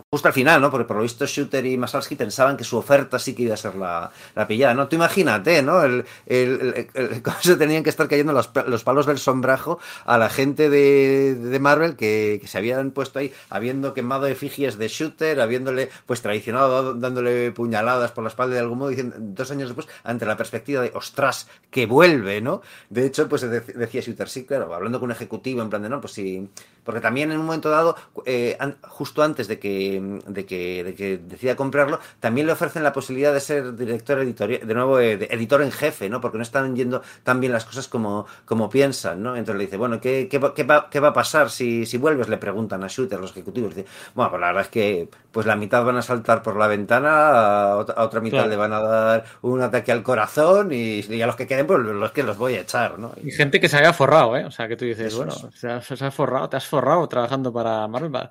justo 0.09 0.27
al 0.27 0.33
final, 0.33 0.61
¿no? 0.61 0.69
Porque 0.69 0.85
por 0.85 0.97
lo 0.97 1.03
visto 1.03 1.25
Shooter 1.25 1.65
y 1.65 1.77
Masalski 1.77 2.15
pensaban 2.15 2.57
que 2.57 2.63
su 2.63 2.77
oferta 2.77 3.17
sí 3.19 3.33
que 3.33 3.43
iba 3.43 3.55
a 3.55 3.57
ser 3.57 3.75
la, 3.75 4.11
la 4.35 4.47
pillada, 4.47 4.73
¿no? 4.73 4.87
Tú 4.87 4.95
imagínate, 4.95 5.61
¿no? 5.63 5.83
El, 5.83 6.05
el, 6.27 6.89
cómo 7.23 7.37
se 7.41 7.55
tenían 7.55 7.83
que 7.83 7.89
estar 7.89 8.07
cayendo 8.07 8.33
los, 8.33 8.51
los, 8.67 8.83
palos 8.83 9.05
del 9.05 9.17
sombrajo 9.17 9.79
a 10.05 10.17
la 10.17 10.29
gente 10.29 10.69
de, 10.69 11.35
de 11.35 11.59
Marvel 11.59 11.95
que, 11.95 12.39
que, 12.41 12.47
se 12.47 12.57
habían 12.57 12.91
puesto 12.91 13.19
ahí, 13.19 13.33
habiendo 13.49 13.93
quemado 13.93 14.27
efigies 14.27 14.77
de 14.77 14.87
Shooter, 14.87 15.41
habiéndole 15.41 15.89
pues 16.05 16.21
traicionado, 16.21 16.93
dándole 16.93 17.51
puñaladas 17.51 18.11
por 18.11 18.23
la 18.23 18.29
espalda 18.29 18.55
de 18.55 18.61
algún 18.61 18.77
modo, 18.77 18.89
diciendo, 18.89 19.15
dos 19.19 19.49
años 19.51 19.69
después, 19.69 19.87
ante 20.03 20.25
la 20.25 20.37
perspectiva 20.37 20.81
de, 20.81 20.91
ostras, 20.93 21.47
que 21.71 21.85
vuelve, 21.85 22.41
¿no? 22.41 22.61
De 22.89 23.05
hecho, 23.05 23.27
pues 23.27 23.41
decía 23.41 24.01
Shooter, 24.01 24.29
sí, 24.29 24.45
claro, 24.45 24.73
hablando 24.73 24.99
con 24.99 25.07
un 25.07 25.15
ejecutivo 25.15 25.61
en 25.61 25.69
plan 25.69 25.81
de, 25.81 25.89
no, 25.89 25.99
pues 26.01 26.13
sí, 26.13 26.47
porque 26.83 27.01
también 27.01 27.31
en 27.31 27.39
un 27.39 27.45
momento 27.45 27.69
dado, 27.69 27.95
eh, 28.25 28.57
justo 28.83 29.23
antes 29.23 29.47
de 29.47 29.59
que 29.59 30.19
de 30.27 30.45
que, 30.45 30.83
de 30.83 30.95
que 30.95 31.17
decida 31.17 31.55
comprarlo, 31.55 31.99
también 32.19 32.47
le 32.47 32.53
ofrecen 32.53 32.83
la 32.83 32.93
posibilidad 32.93 33.33
de 33.33 33.39
ser 33.39 33.75
director 33.75 34.19
editorial, 34.19 34.67
de 34.67 34.73
nuevo 34.73 34.99
eh, 34.99 35.27
editor 35.31 35.61
en 35.61 35.71
jefe, 35.71 36.09
¿no? 36.09 36.21
Porque 36.21 36.37
no 36.37 36.43
están 36.43 36.75
yendo 36.75 37.01
tan 37.23 37.39
bien 37.39 37.51
las 37.51 37.65
cosas 37.65 37.87
como, 37.87 38.25
como 38.45 38.69
piensan, 38.69 39.21
¿no? 39.21 39.35
Entonces 39.35 39.57
le 39.57 39.65
dice, 39.65 39.77
bueno, 39.77 39.99
¿qué, 39.99 40.27
qué, 40.29 40.39
va, 40.39 40.53
qué, 40.53 40.63
va, 40.63 40.89
qué 40.89 40.99
va 40.99 41.09
a 41.09 41.13
pasar 41.13 41.49
si, 41.49 41.85
si 41.85 41.97
vuelves? 41.97 42.29
Le 42.29 42.37
preguntan 42.37 42.83
a 42.83 42.87
Shooter, 42.87 43.19
los 43.19 43.31
ejecutivos. 43.31 43.75
Dice, 43.75 43.87
bueno, 44.13 44.31
pues 44.31 44.41
la 44.41 44.47
verdad 44.47 44.63
es 44.63 44.69
que 44.69 45.09
pues 45.31 45.45
la 45.45 45.55
mitad 45.55 45.83
van 45.83 45.97
a 45.97 46.01
saltar 46.01 46.43
por 46.43 46.55
la 46.55 46.67
ventana, 46.67 47.71
a 47.71 47.77
otra, 47.77 47.95
a 47.95 48.03
otra 48.03 48.21
mitad 48.21 48.37
claro. 48.37 48.49
le 48.49 48.55
van 48.55 48.73
a 48.73 48.79
dar 48.79 49.25
un 49.41 49.61
ataque 49.61 49.91
al 49.91 50.03
corazón 50.03 50.71
y, 50.71 50.99
y, 50.99 51.21
a 51.21 51.27
los 51.27 51.35
que 51.35 51.47
queden, 51.47 51.65
pues 51.65 51.79
los 51.79 52.11
que 52.11 52.23
los 52.23 52.37
voy 52.37 52.55
a 52.55 52.61
echar, 52.61 52.99
¿no? 52.99 53.13
Y 53.23 53.31
gente 53.31 53.59
que 53.59 53.67
se 53.67 53.77
haya 53.77 53.93
forrado, 53.93 54.37
¿eh? 54.37 54.45
O 54.45 54.51
sea, 54.51 54.67
que 54.67 54.75
tú 54.75 54.85
dices, 54.85 55.15
bueno, 55.15 55.31
se, 55.31 55.69
has, 55.69 55.85
se 55.85 56.05
has 56.05 56.13
forrado, 56.13 56.49
te 56.49 56.57
has 56.57 56.67
forrado 56.73 57.07
trabajando 57.07 57.53
para 57.53 57.87
Marvel. 57.87 58.29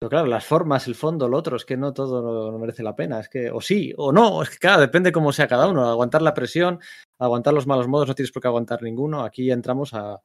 Pero 0.00 0.10
claro, 0.10 0.26
las 0.26 0.44
formas, 0.44 0.88
el 0.88 0.96
fondo, 0.96 1.28
lo 1.28 1.36
otro, 1.36 1.56
es 1.56 1.64
que 1.64 1.76
no 1.76 1.94
todo 1.94 2.50
no 2.50 2.58
merece 2.58 2.82
la 2.82 2.96
pena. 2.96 3.20
Es 3.20 3.28
que, 3.28 3.52
o 3.52 3.60
sí, 3.60 3.94
o 3.96 4.10
no, 4.10 4.42
es 4.42 4.50
que 4.50 4.58
claro, 4.58 4.80
depende 4.80 5.12
cómo 5.12 5.32
sea 5.32 5.46
cada 5.46 5.68
uno. 5.68 5.88
Aguantar 5.88 6.22
la 6.22 6.34
presión, 6.34 6.80
aguantar 7.20 7.54
los 7.54 7.68
malos 7.68 7.86
modos, 7.86 8.08
no 8.08 8.14
tienes 8.16 8.32
por 8.32 8.42
qué 8.42 8.48
aguantar 8.48 8.82
ninguno. 8.82 9.22
Aquí 9.22 9.48
entramos 9.52 9.94
a, 9.94 10.20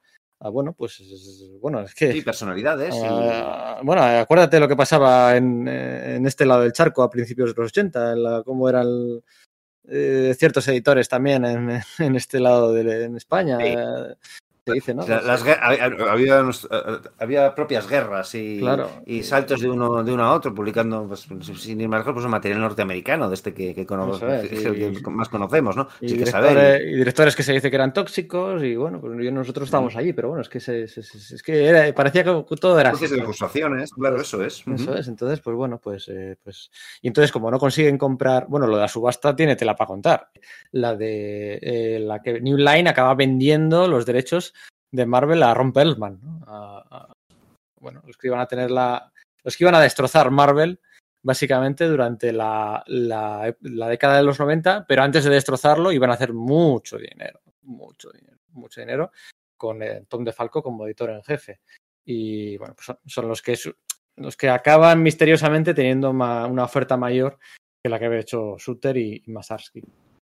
bueno, 0.52 0.74
pues, 0.74 1.00
bueno, 1.62 1.82
es 1.82 1.94
que. 1.94 2.12
Sí, 2.12 2.22
personalidades. 2.24 2.96
A, 2.96 3.78
y... 3.80 3.86
Bueno, 3.86 4.02
acuérdate 4.02 4.60
lo 4.60 4.68
que 4.68 4.76
pasaba 4.76 5.38
en, 5.38 5.68
en, 5.68 6.26
este 6.26 6.48
lado 6.48 6.64
del 6.64 6.74
charco 6.74 7.04
a 7.04 7.10
principios 7.12 7.54
de 7.54 7.62
los 7.62 7.70
80, 7.70 8.14
en 8.14 8.24
la, 8.24 8.42
cómo 8.44 8.68
eran 8.68 8.88
eh, 9.88 10.36
ciertos 10.36 10.68
editores 10.70 11.08
también 11.08 11.46
en, 11.46 11.80
en 12.00 12.16
este 12.16 12.40
lado 12.40 12.74
de 12.74 13.06
en 13.06 13.16
España. 13.16 13.60
Sí 13.60 13.76
dice, 14.66 14.94
¿no? 14.94 15.06
Las, 15.08 15.44
había, 15.62 16.44
había, 17.18 17.56
propias 17.56 17.88
guerras 17.88 18.34
y, 18.36 18.60
claro. 18.60 18.90
y, 19.06 19.24
saltos 19.24 19.62
de 19.62 19.70
uno, 19.70 20.04
de 20.04 20.14
uno 20.14 20.24
a 20.24 20.34
otro, 20.34 20.54
publicando, 20.54 21.08
pues, 21.08 21.28
sin 21.58 21.82
ir 21.82 21.88
más 21.88 22.00
lejos, 22.00 22.14
pues, 22.14 22.26
material 22.28 22.62
norteamericano, 22.62 23.30
de 23.30 23.36
este 23.36 23.54
que, 23.54 23.74
que, 23.74 23.86
cono 23.86 24.14
es, 24.14 24.50
que, 24.50 24.94
que 25.04 25.10
más 25.10 25.30
conocemos, 25.30 25.76
¿no? 25.76 25.88
Y, 26.02 26.10
sí 26.10 26.18
directores, 26.18 26.82
y, 26.82 26.96
directores, 26.96 27.36
que 27.36 27.44
se 27.44 27.54
dice 27.54 27.70
que 27.70 27.76
eran 27.76 27.94
tóxicos, 27.94 28.64
y 28.64 28.76
bueno, 28.76 29.00
pues 29.00 29.14
nosotros 29.32 29.68
estábamos 29.68 29.96
allí, 29.96 30.14
pero 30.14 30.30
bueno, 30.30 30.42
es 30.42 30.50
que, 30.50 30.60
se, 30.60 30.88
se, 30.88 31.02
es 31.02 31.44
que 31.44 31.66
era, 31.66 31.94
parecía 31.94 32.24
que 32.24 32.44
todo 32.60 32.80
era 32.80 32.92
así. 32.92 33.08
de 33.08 33.22
acusaciones, 33.22 33.92
claro, 33.92 34.22
eso 34.22 34.44
es. 34.44 34.60
Eso 34.60 34.72
uh 34.72 34.74
-huh. 34.74 35.00
es, 35.00 35.08
entonces, 35.08 35.40
pues 35.42 35.56
bueno, 35.56 35.80
pues, 35.80 36.08
eh, 36.10 36.36
pues. 36.44 36.70
Y 37.02 37.08
entonces, 37.08 37.32
como 37.32 37.50
no 37.52 37.60
consiguen 37.60 37.98
comprar, 37.98 38.48
bueno, 38.48 38.68
lo 38.68 38.76
de 38.76 38.82
la 38.82 38.88
subasta 38.88 39.36
tiene 39.36 39.56
tela 39.56 39.76
para 39.76 39.88
contar. 39.88 40.30
La 40.72 40.96
de 40.96 41.60
eh, 41.62 42.00
la 42.00 42.22
que 42.22 42.42
New 42.42 42.58
Line 42.58 42.90
acaba 42.90 43.16
vendiendo 43.16 43.88
los 43.88 44.06
derechos 44.06 44.54
de 44.92 45.06
Marvel 45.06 45.44
a 45.44 45.54
Ron 45.54 45.72
Perlman, 45.72 46.20
a, 46.48 47.14
bueno, 47.80 48.02
los 48.06 48.18
que 48.18 48.28
iban 48.28 48.40
a 48.40 48.48
tener 48.48 48.72
la, 48.72 49.12
los 49.44 49.56
que 49.56 49.64
iban 49.64 49.76
a 49.76 49.82
destrozar 49.82 50.32
Marvel 50.32 50.80
básicamente 51.22 51.86
durante 51.86 52.32
la, 52.32 52.84
la, 52.88 53.56
la, 53.62 53.88
década 53.88 54.18
de 54.18 54.24
los 54.24 54.40
90, 54.40 54.86
pero 54.88 55.04
antes 55.04 55.24
de 55.24 55.30
destrozarlo 55.30 55.92
iban 55.92 56.10
a 56.12 56.14
hacer 56.14 56.34
mucho 56.34 56.98
dinero, 56.98 57.42
mucho 57.64 58.10
dinero, 58.12 58.38
mucho 58.52 58.82
dinero 58.82 59.12
con 59.58 59.84
eh, 59.84 60.06
Tom 60.08 60.24
DeFalco 60.24 60.64
como 60.64 60.86
editor 60.86 61.10
en 61.10 61.24
jefe. 61.24 61.60
Y 62.06 62.58
bueno, 62.58 62.74
pues 62.74 62.86
son, 62.86 62.98
son 63.06 63.28
los 63.28 63.42
que 63.42 63.58
los 64.16 64.36
que 64.36 64.50
acaban 64.50 65.02
misteriosamente 65.02 65.74
teniendo 65.74 66.12
ma, 66.14 66.46
una 66.46 66.66
oferta 66.66 66.98
mayor 66.98 67.38
que 67.82 67.90
la 67.90 68.00
que 68.00 68.06
había 68.06 68.20
hecho 68.20 68.56
Suter 68.58 68.98
y, 68.98 69.24
y. 69.26 69.82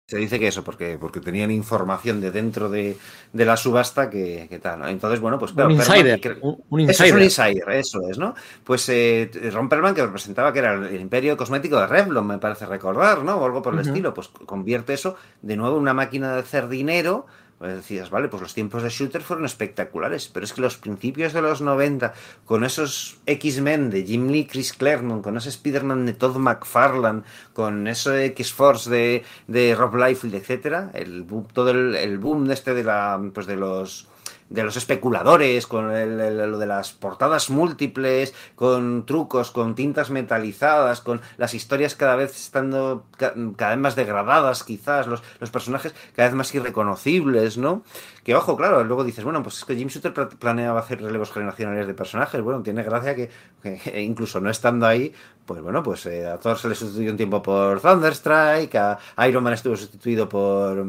Se 0.08 0.18
dice 0.18 0.38
que 0.38 0.48
eso, 0.50 0.64
porque, 0.64 1.00
porque 1.00 1.20
tenían 1.20 1.50
información 1.50 2.22
de 2.22 2.30
dentro 2.30 2.70
de, 2.70 2.96
de 3.34 3.46
la 3.46 3.58
subasta 3.58 4.08
que, 4.08 4.46
que 4.48 4.60
tal, 4.60 4.78
¿no? 4.82 4.88
Entonces, 4.88 5.20
bueno, 5.20 5.40
pues 5.40 5.52
claro. 5.54 5.70
Un 5.70 5.78
insider. 5.78 6.38
Un, 6.42 6.64
un 6.70 6.80
insider. 6.82 6.94
Eso 6.94 7.04
es 7.06 7.12
un 7.12 7.24
insider, 7.24 7.70
eso 7.72 8.10
es, 8.12 8.20
¿no? 8.20 8.36
Pues 8.64 8.88
eh, 8.90 9.32
Ron 9.52 9.68
Perlman, 9.68 9.96
que 9.96 10.06
representaba 10.06 10.54
que 10.54 10.60
era 10.60 10.74
el 10.76 11.02
imperio 11.02 11.36
cosmético 11.36 11.80
de 11.80 11.88
Revlon, 11.88 12.28
me 12.28 12.38
parece 12.38 12.68
recordar, 12.68 13.24
¿no? 13.24 13.38
O 13.38 13.46
algo 13.46 13.64
por 13.64 13.74
el 13.74 13.80
uh 13.80 13.84
-huh. 13.84 13.88
estilo, 13.88 14.14
pues 14.14 14.28
convierte 14.28 14.94
eso 14.94 15.16
de 15.42 15.58
nuevo 15.58 15.78
en 15.78 15.82
una 15.82 15.96
máquina 15.96 16.34
de 16.34 16.42
hacer 16.42 16.68
dinero 16.68 17.26
pues 17.58 17.74
decías, 17.74 18.10
vale, 18.10 18.28
pues 18.28 18.42
los 18.42 18.54
tiempos 18.54 18.84
de 18.84 18.90
Shooter 18.90 19.22
fueron 19.22 19.46
espectaculares, 19.46 20.28
pero 20.28 20.44
es 20.44 20.54
que 20.54 20.62
los 20.62 20.78
principios 20.78 21.32
de 21.32 21.42
los 21.42 21.62
90, 21.62 22.14
con 22.44 22.66
esos 22.66 23.18
X-Men 23.26 23.90
de 23.90 24.04
Jim 24.04 24.30
Lee, 24.30 24.46
Chris 24.46 24.74
Claremont, 24.74 25.24
con 25.24 25.38
ese 25.38 25.50
Spider-Man 25.50 26.06
de 26.06 26.14
Todd 26.14 26.38
McFarlane, 26.38 27.24
con 27.54 27.88
ese 27.88 28.26
X-Force 28.26 28.90
de, 28.90 29.24
de 29.48 29.74
Rob 29.74 29.96
Liefeld, 29.96 30.36
etcétera, 30.36 30.92
el 30.94 31.26
todo 31.54 31.72
el, 31.72 31.96
el 31.96 32.18
boom 32.18 32.52
este 32.52 32.74
de 32.74 32.84
la, 32.84 33.22
pues 33.34 33.48
de 33.48 33.56
los 33.56 34.08
de 34.50 34.64
los 34.64 34.78
especuladores, 34.78 35.66
con 35.66 35.92
el, 35.92 36.38
lo 36.52 36.58
de 36.58 36.66
las 36.68 36.94
portadas 36.94 37.50
múltiples, 37.50 38.34
con 38.56 39.06
trucos, 39.06 39.52
con 39.52 39.74
tintas 39.76 40.12
metalizadas, 40.12 41.02
con 41.02 41.22
las 41.38 41.54
historias 41.54 41.96
cada 41.96 42.16
vez 42.16 42.36
estando 42.36 43.06
cada 43.18 43.72
vez 43.72 43.80
más 43.80 43.96
degradadas, 43.96 44.64
quizás, 44.64 45.08
los, 45.08 45.24
los 45.40 45.50
personajes 45.50 45.96
cada 46.16 46.30
vez 46.30 46.36
más 46.36 46.54
irreconocibles, 46.54 47.58
¿no? 47.58 47.84
Que 48.24 48.36
ojo, 48.36 48.56
claro, 48.56 48.84
luego 48.84 49.04
dices, 49.04 49.24
bueno, 49.24 49.44
pues 49.44 49.58
es 49.58 49.66
que 49.66 49.76
Jim 49.76 49.88
Shooter 49.88 50.14
planeaba 50.14 50.80
hacer 50.80 51.02
relevos 51.02 51.32
generacionales 51.32 51.88
de 51.88 51.94
personajes, 51.94 52.42
bueno, 52.42 52.62
tiene 52.62 52.84
gracia 52.84 53.16
que, 53.16 53.30
que 53.62 54.02
incluso 54.04 54.40
no 54.40 54.50
estando 54.50 54.86
ahí, 54.86 55.14
pues 55.46 55.62
bueno, 55.62 55.84
pues 55.84 56.06
eh, 56.08 56.28
a 56.28 56.38
Thor 56.40 56.58
se 56.58 56.70
le 56.70 56.76
sustituyó 56.76 57.12
un 57.12 57.18
tiempo 57.18 57.42
por 57.42 57.80
Thunderstrike, 57.80 58.76
a 58.76 59.28
Iron 59.28 59.44
Man 59.44 59.54
estuvo 59.54 59.76
sustituido 59.76 60.28
por, 60.28 60.86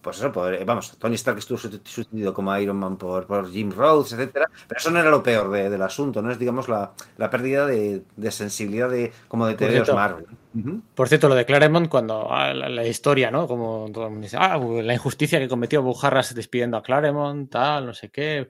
pues 0.00 0.18
eso, 0.18 0.32
por, 0.32 0.54
eh, 0.54 0.64
vamos, 0.64 0.96
Tony 0.98 1.14
Stark 1.14 1.38
estuvo 1.38 1.58
sustituido 1.58 2.32
como 2.32 2.56
Iron 2.56 2.76
Man 2.76 2.96
por, 2.96 3.26
por 3.26 3.50
Jim 3.50 3.70
Rhodes, 3.70 4.12
etcétera, 4.12 4.50
pero 4.68 4.78
eso 4.78 4.90
no 4.90 5.00
era 5.00 5.10
lo 5.10 5.22
peor 5.22 5.50
de, 5.50 5.68
del 5.68 5.82
asunto, 5.82 6.22
¿no? 6.22 6.30
Es, 6.30 6.38
digamos, 6.38 6.68
la, 6.68 6.92
la 7.16 7.30
pérdida 7.30 7.66
de, 7.66 8.02
de, 8.16 8.30
sensibilidad 8.30 8.88
de, 8.88 9.12
como 9.28 9.46
de 9.46 9.54
TVOs 9.54 9.94
Marvel. 9.94 10.26
Uh 10.54 10.58
-huh. 10.58 10.82
Por 10.94 11.08
cierto, 11.08 11.28
lo 11.28 11.34
de 11.34 11.44
Claremont, 11.44 11.88
cuando 11.88 12.32
ah, 12.32 12.52
la, 12.52 12.68
la, 12.68 12.86
historia, 12.86 13.30
¿no? 13.30 13.46
Como 13.46 13.88
todo 13.92 14.04
el 14.04 14.10
mundo 14.10 14.24
dice, 14.24 14.36
ah, 14.38 14.58
la 14.58 14.94
injusticia 14.94 15.38
que 15.38 15.48
cometió 15.48 15.82
Bujarras 15.82 16.34
despidiendo 16.34 16.76
a 16.76 16.82
Claremont, 16.82 17.50
tal, 17.50 17.86
no 17.86 17.94
sé 17.94 18.10
qué, 18.10 18.48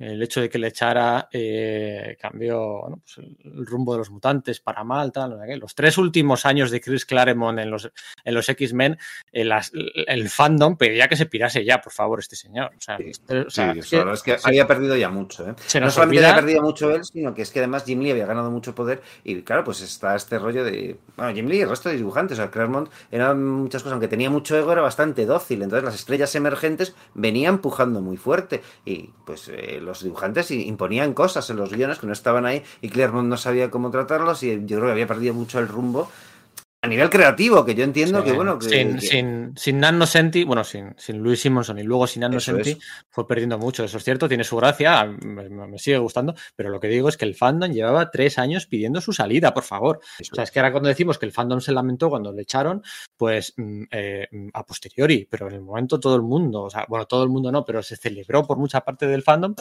el 0.00 0.22
hecho 0.22 0.40
de 0.40 0.48
que 0.48 0.58
le 0.58 0.68
echara 0.68 1.28
eh, 1.30 2.16
cambió 2.20 2.80
bueno, 2.80 3.02
pues 3.02 3.18
el, 3.18 3.66
rumbo 3.66 3.92
de 3.92 3.98
los 3.98 4.10
mutantes 4.10 4.60
para 4.60 4.82
mal, 4.82 5.12
tal, 5.12 5.30
no 5.30 5.44
sé 5.44 5.56
los 5.56 5.74
tres 5.74 5.98
últimos 5.98 6.46
años 6.46 6.70
de 6.70 6.80
Chris 6.80 7.04
Claremont 7.04 7.58
en 7.58 7.70
los, 7.70 7.90
en 8.24 8.34
los 8.34 8.48
X-Men, 8.48 8.98
el, 9.30 9.52
el, 10.06 10.28
fandom 10.30 10.76
pedía 10.76 11.06
que 11.06 11.16
se 11.16 11.26
pirase 11.26 11.64
ya, 11.64 11.80
por 11.80 11.92
favor, 11.92 12.18
este 12.18 12.34
señor. 12.34 12.70
O 12.76 12.80
sea, 12.80 12.96
sí, 12.96 13.10
o 13.28 13.50
sea, 13.50 13.72
sí, 13.74 13.80
es, 13.80 13.90
que, 13.90 14.10
es, 14.12 14.22
que, 14.22 14.36
había 14.42 14.66
perdido 14.66 14.96
ya 14.96 15.10
mucho. 15.10 15.48
¿eh? 15.48 15.54
Se 15.66 15.80
no 15.80 15.90
solamente 15.90 16.18
olvida... 16.18 16.30
había 16.30 16.40
perdido 16.42 16.62
mucho 16.62 16.90
él, 16.90 17.04
sino 17.04 17.34
que 17.34 17.42
es 17.42 17.50
que 17.50 17.58
además 17.58 17.84
Jim 17.84 18.00
Lee 18.00 18.12
había 18.12 18.26
ganado 18.26 18.50
mucho 18.50 18.74
poder 18.74 19.02
y 19.22 19.42
claro, 19.42 19.64
pues 19.64 19.82
está 19.82 20.16
este 20.16 20.38
rollo 20.38 20.64
de... 20.64 20.96
Bueno, 21.16 21.34
Jim 21.34 21.46
Lee 21.46 21.58
y 21.58 21.60
el 21.60 21.68
resto 21.68 21.90
de 21.90 21.96
dibujantes, 21.96 22.38
o 22.38 22.42
sea, 22.42 22.50
Claremont 22.50 22.90
eran 23.10 23.44
muchas 23.44 23.82
cosas, 23.82 23.92
aunque 23.92 24.08
tenía 24.08 24.30
mucho 24.30 24.56
ego, 24.56 24.72
era 24.72 24.80
bastante 24.80 25.26
dócil, 25.26 25.62
entonces 25.62 25.84
las 25.84 25.94
estrellas 25.94 26.34
emergentes 26.34 26.94
venían 27.14 27.58
pujando 27.58 28.00
muy 28.00 28.16
fuerte 28.16 28.62
y 28.84 29.10
pues 29.26 29.48
eh, 29.48 29.78
los 29.90 30.02
dibujantes 30.02 30.50
imponían 30.50 31.14
cosas 31.14 31.50
en 31.50 31.56
los 31.56 31.72
guiones 31.72 31.98
que 31.98 32.06
no 32.06 32.12
estaban 32.12 32.46
ahí 32.46 32.62
y 32.80 32.88
Claremont 32.88 33.28
no 33.28 33.36
sabía 33.36 33.70
cómo 33.70 33.90
tratarlos 33.90 34.42
y 34.42 34.64
yo 34.64 34.76
creo 34.76 34.86
que 34.86 34.92
había 34.92 35.06
perdido 35.06 35.34
mucho 35.34 35.58
el 35.58 35.68
rumbo 35.68 36.10
a 36.82 36.88
nivel 36.88 37.10
creativo, 37.10 37.64
que 37.64 37.74
yo 37.74 37.84
entiendo 37.84 38.20
sí, 38.20 38.24
que, 38.24 38.32
bueno... 38.32 38.58
Que, 38.58 38.68
sin, 38.68 38.94
que... 38.96 39.06
sin, 39.06 39.52
sin 39.54 39.80
Nan 39.80 39.98
Nocenti, 39.98 40.44
bueno, 40.44 40.64
sin, 40.64 40.94
sin 40.96 41.18
Luis 41.18 41.40
Simonson 41.40 41.78
y 41.78 41.82
luego 41.82 42.06
sin 42.06 42.20
Nan 42.20 42.32
Nocenti, 42.32 42.78
fue 43.10 43.28
perdiendo 43.28 43.58
mucho, 43.58 43.84
eso 43.84 43.98
es 43.98 44.04
cierto, 44.04 44.28
tiene 44.28 44.44
su 44.44 44.56
gracia, 44.56 45.04
me, 45.04 45.48
me, 45.50 45.78
sigue 45.78 45.98
gustando, 45.98 46.34
pero 46.56 46.70
lo 46.70 46.80
que 46.80 46.88
digo 46.88 47.10
es 47.10 47.18
que 47.18 47.26
el 47.26 47.34
fandom 47.34 47.70
llevaba 47.70 48.10
tres 48.10 48.38
años 48.38 48.66
pidiendo 48.66 49.02
su 49.02 49.12
salida, 49.12 49.52
por 49.52 49.64
favor. 49.64 50.00
Eso 50.18 50.30
o 50.32 50.34
sea, 50.36 50.44
es 50.44 50.50
que 50.50 50.58
ahora 50.58 50.72
cuando 50.72 50.88
decimos 50.88 51.18
que 51.18 51.26
el 51.26 51.32
fandom 51.32 51.60
se 51.60 51.72
lamentó 51.72 52.08
cuando 52.08 52.32
le 52.32 52.42
echaron, 52.42 52.82
pues 53.16 53.52
mm, 53.58 53.82
eh, 53.90 54.28
a 54.54 54.64
posteriori, 54.64 55.28
pero 55.30 55.48
en 55.48 55.56
el 55.56 55.60
momento 55.60 56.00
todo 56.00 56.16
el 56.16 56.22
mundo, 56.22 56.62
o 56.62 56.70
sea, 56.70 56.86
bueno, 56.88 57.04
todo 57.04 57.24
el 57.24 57.28
mundo 57.28 57.52
no, 57.52 57.62
pero 57.62 57.82
se 57.82 57.96
celebró 57.96 58.46
por 58.46 58.56
mucha 58.56 58.80
parte 58.80 59.06
del 59.06 59.22
fandom 59.22 59.54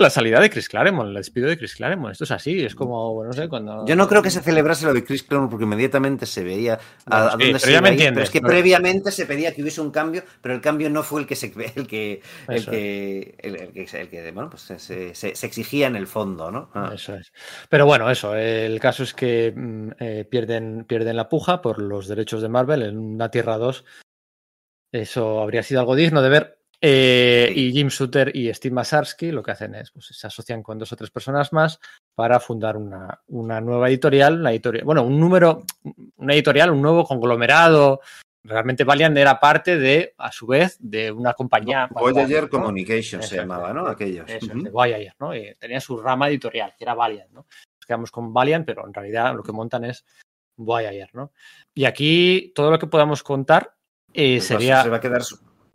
la 0.00 0.10
salida 0.10 0.40
de 0.40 0.50
Chris 0.50 0.68
Claremont, 0.68 1.08
el 1.08 1.14
despido 1.14 1.48
de 1.48 1.58
Chris 1.58 1.74
Claremont. 1.74 2.12
Esto 2.12 2.24
es 2.24 2.30
así, 2.30 2.64
es 2.64 2.74
como, 2.74 3.14
bueno, 3.14 3.30
no 3.30 3.36
sé, 3.36 3.48
cuando... 3.48 3.86
Yo 3.86 3.96
no 3.96 4.08
creo 4.08 4.22
que 4.22 4.30
se 4.30 4.40
celebrase 4.40 4.86
lo 4.86 4.94
de 4.94 5.04
Chris 5.04 5.22
Claremont 5.22 5.50
porque 5.50 5.64
inmediatamente 5.64 6.26
se 6.26 6.42
veía 6.42 6.78
a, 7.06 7.20
no, 7.20 7.26
a 7.26 7.30
dónde 7.30 7.58
se 7.58 7.70
iba 7.72 7.80
pero 7.82 8.22
es 8.22 8.30
que 8.30 8.40
no. 8.40 8.48
previamente 8.48 9.10
se 9.12 9.26
pedía 9.26 9.54
que 9.54 9.62
hubiese 9.62 9.80
un 9.80 9.90
cambio, 9.90 10.22
pero 10.40 10.54
el 10.54 10.60
cambio 10.60 10.90
no 10.90 11.02
fue 11.02 11.20
el 11.22 11.26
que 11.26 11.36
se 11.36 11.46
el 11.76 11.86
que 11.86 12.22
el 12.48 12.66
que, 12.66 13.34
el, 13.38 13.56
el, 13.56 13.72
que, 13.72 14.00
el 14.00 14.08
que 14.08 14.30
bueno, 14.32 14.50
pues 14.50 14.62
se, 14.62 14.78
se, 14.78 15.14
se, 15.14 15.46
exigía 15.46 15.86
en 15.86 15.96
el 15.96 16.06
fondo, 16.06 16.50
¿no? 16.50 16.70
Ah. 16.74 16.92
Eso 16.94 17.14
es. 17.14 17.32
Pero 17.68 17.86
bueno, 17.86 18.10
eso, 18.10 18.34
el 18.34 18.78
caso 18.80 19.02
es 19.02 19.14
que 19.14 19.52
mm, 19.54 19.90
eh, 19.98 20.24
pierden, 20.28 20.84
pierden 20.84 21.16
la 21.16 21.28
puja 21.28 21.60
por 21.60 21.80
los 21.80 22.08
derechos 22.08 22.42
de 22.42 22.48
Marvel 22.48 22.82
en 22.82 22.98
una 22.98 23.30
Tierra 23.30 23.58
2. 23.58 23.84
Eso 24.92 25.40
habría 25.40 25.62
sido 25.62 25.80
algo 25.80 25.94
digno 25.94 26.22
de 26.22 26.28
ver 26.28 26.59
eh, 26.80 27.52
y 27.54 27.72
Jim 27.72 27.88
Shooter 27.88 28.34
y 28.34 28.52
Steve 28.54 28.74
Masarsky 28.74 29.32
lo 29.32 29.42
que 29.42 29.50
hacen 29.50 29.74
es, 29.74 29.90
pues 29.90 30.06
se 30.06 30.26
asocian 30.26 30.62
con 30.62 30.78
dos 30.78 30.92
o 30.92 30.96
tres 30.96 31.10
personas 31.10 31.52
más 31.52 31.78
para 32.14 32.40
fundar 32.40 32.76
una, 32.76 33.20
una 33.28 33.60
nueva 33.60 33.88
editorial, 33.88 34.40
una 34.40 34.50
editorial, 34.50 34.84
bueno, 34.84 35.02
un 35.02 35.18
número, 35.20 35.62
una 36.16 36.34
editorial, 36.34 36.70
un 36.70 36.82
nuevo 36.82 37.04
conglomerado. 37.04 38.00
Realmente 38.42 38.84
Valiant 38.84 39.16
era 39.18 39.38
parte 39.38 39.78
de, 39.78 40.14
a 40.16 40.32
su 40.32 40.46
vez, 40.46 40.78
de 40.80 41.12
una 41.12 41.34
compañía. 41.34 41.88
Voyager 41.90 42.44
¿no? 42.44 42.48
Communications 42.48 43.28
se 43.28 43.36
llamaba, 43.36 43.74
¿no? 43.74 43.86
Aquellos. 43.86 44.28
Eso, 44.30 44.46
uh 44.46 44.48
-huh. 44.48 44.62
de 44.62 44.70
Voyager, 44.70 45.14
¿no? 45.20 45.36
Y 45.36 45.54
tenía 45.58 45.78
su 45.78 46.00
rama 46.00 46.28
editorial, 46.28 46.72
que 46.78 46.84
era 46.84 46.94
Valiant, 46.94 47.30
¿no? 47.32 47.46
quedamos 47.90 48.12
con 48.12 48.32
Valiant, 48.32 48.64
pero 48.64 48.86
en 48.86 48.94
realidad 48.94 49.34
lo 49.34 49.42
que 49.42 49.50
montan 49.50 49.84
es 49.84 50.04
Voyager, 50.56 51.10
¿no? 51.12 51.32
Y 51.74 51.86
aquí 51.86 52.52
todo 52.54 52.70
lo 52.70 52.78
que 52.78 52.86
podamos 52.86 53.24
contar 53.24 53.74
eh, 54.12 54.36
Pues 54.36 54.46
sería... 54.46 54.82
Se 54.82 54.90
va 54.90 54.98
a 54.98 55.00
quedar 55.00 55.22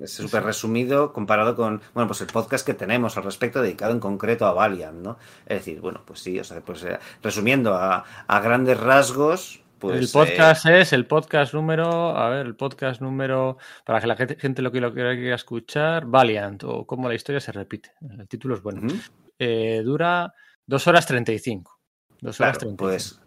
súper 0.03 0.43
resumido 0.43 1.13
comparado 1.13 1.55
con, 1.55 1.81
bueno, 1.93 2.07
pues 2.07 2.21
el 2.21 2.27
podcast 2.27 2.65
que 2.65 2.73
tenemos 2.73 3.17
al 3.17 3.23
respecto 3.23 3.61
dedicado 3.61 3.91
en 3.91 3.99
concreto 3.99 4.45
a 4.45 4.53
Valiant, 4.53 5.01
¿no? 5.01 5.17
Es 5.45 5.59
decir, 5.59 5.79
bueno, 5.81 6.01
pues 6.05 6.19
sí, 6.19 6.39
o 6.39 6.43
sea, 6.43 6.61
pues 6.61 6.83
eh, 6.83 6.99
resumiendo 7.21 7.73
a, 7.73 8.03
a 8.27 8.39
grandes 8.39 8.79
rasgos, 8.79 9.61
pues, 9.79 9.99
el 9.99 10.09
podcast 10.09 10.65
eh... 10.65 10.81
es 10.81 10.93
el 10.93 11.05
podcast 11.05 11.53
número, 11.53 12.17
a 12.17 12.29
ver, 12.29 12.45
el 12.45 12.55
podcast 12.55 13.01
número, 13.01 13.57
para 13.85 14.01
que 14.01 14.07
la 14.07 14.15
gente 14.15 14.61
lo 14.61 14.71
que 14.71 14.81
lo 14.81 14.93
quiera 14.93 15.35
escuchar, 15.35 16.05
Valiant, 16.05 16.63
o 16.63 16.85
cómo 16.85 17.07
la 17.07 17.15
historia 17.15 17.39
se 17.39 17.51
repite. 17.51 17.91
El 18.01 18.27
título 18.27 18.55
es 18.55 18.61
bueno. 18.61 18.81
Uh 18.81 18.85
-huh. 18.85 19.11
eh, 19.39 19.81
dura 19.83 20.33
dos 20.65 20.87
horas 20.87 21.05
35. 21.05 21.79
Dos 22.21 22.39
horas 22.39 22.57
claro, 22.57 22.75
35. 22.75 22.77
Pues, 22.77 23.21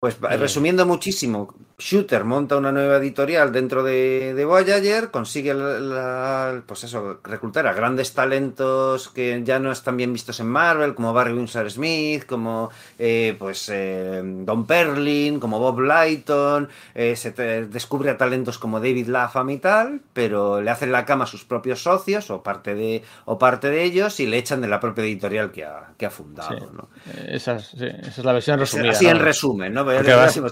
pues 0.00 0.20
resumiendo 0.20 0.86
muchísimo, 0.86 1.54
Shooter 1.80 2.24
monta 2.24 2.56
una 2.56 2.72
nueva 2.72 2.96
editorial 2.96 3.52
dentro 3.52 3.84
de, 3.84 4.34
de 4.34 4.44
Voyager, 4.44 5.12
consigue 5.12 5.54
la, 5.54 5.78
la, 5.78 6.62
pues 6.66 6.82
eso, 6.82 7.20
reclutar 7.22 7.68
a 7.68 7.72
grandes 7.72 8.14
talentos 8.14 9.08
que 9.08 9.40
ya 9.44 9.60
no 9.60 9.70
están 9.70 9.96
bien 9.96 10.12
vistos 10.12 10.40
en 10.40 10.48
Marvel, 10.48 10.96
como 10.96 11.12
Barry 11.12 11.32
Windsor 11.32 11.70
Smith, 11.70 12.26
como 12.26 12.70
eh, 12.98 13.36
pues 13.38 13.70
eh, 13.72 14.20
Don 14.24 14.66
Perlin, 14.66 15.38
como 15.38 15.60
Bob 15.60 15.80
Lighton, 15.80 16.68
eh, 16.96 17.14
se 17.14 17.30
te, 17.30 17.66
descubre 17.66 18.10
a 18.10 18.16
talentos 18.16 18.58
como 18.58 18.80
David 18.80 19.06
Lapham 19.06 19.50
y 19.50 19.58
tal, 19.58 20.00
pero 20.12 20.60
le 20.60 20.70
hacen 20.72 20.90
la 20.90 21.04
cama 21.04 21.24
a 21.24 21.28
sus 21.28 21.44
propios 21.44 21.84
socios 21.84 22.28
o 22.30 22.42
parte 22.42 22.74
de, 22.74 23.04
o 23.24 23.38
parte 23.38 23.70
de 23.70 23.84
ellos 23.84 24.18
y 24.18 24.26
le 24.26 24.38
echan 24.38 24.60
de 24.60 24.66
la 24.66 24.80
propia 24.80 25.04
editorial 25.04 25.52
que 25.52 25.64
ha, 25.64 25.92
que 25.96 26.06
ha 26.06 26.10
fundado. 26.10 26.58
Sí. 26.58 26.64
¿no? 26.72 26.88
Esa, 27.28 27.54
es, 27.56 27.66
sí, 27.66 27.86
esa, 27.86 28.08
es, 28.08 28.24
la 28.24 28.32
versión 28.32 28.58
resumida. 28.58 28.90
Así 28.90 29.04
¿no? 29.04 29.12
en 29.12 29.18
resumen, 29.20 29.72
¿no? 29.72 29.87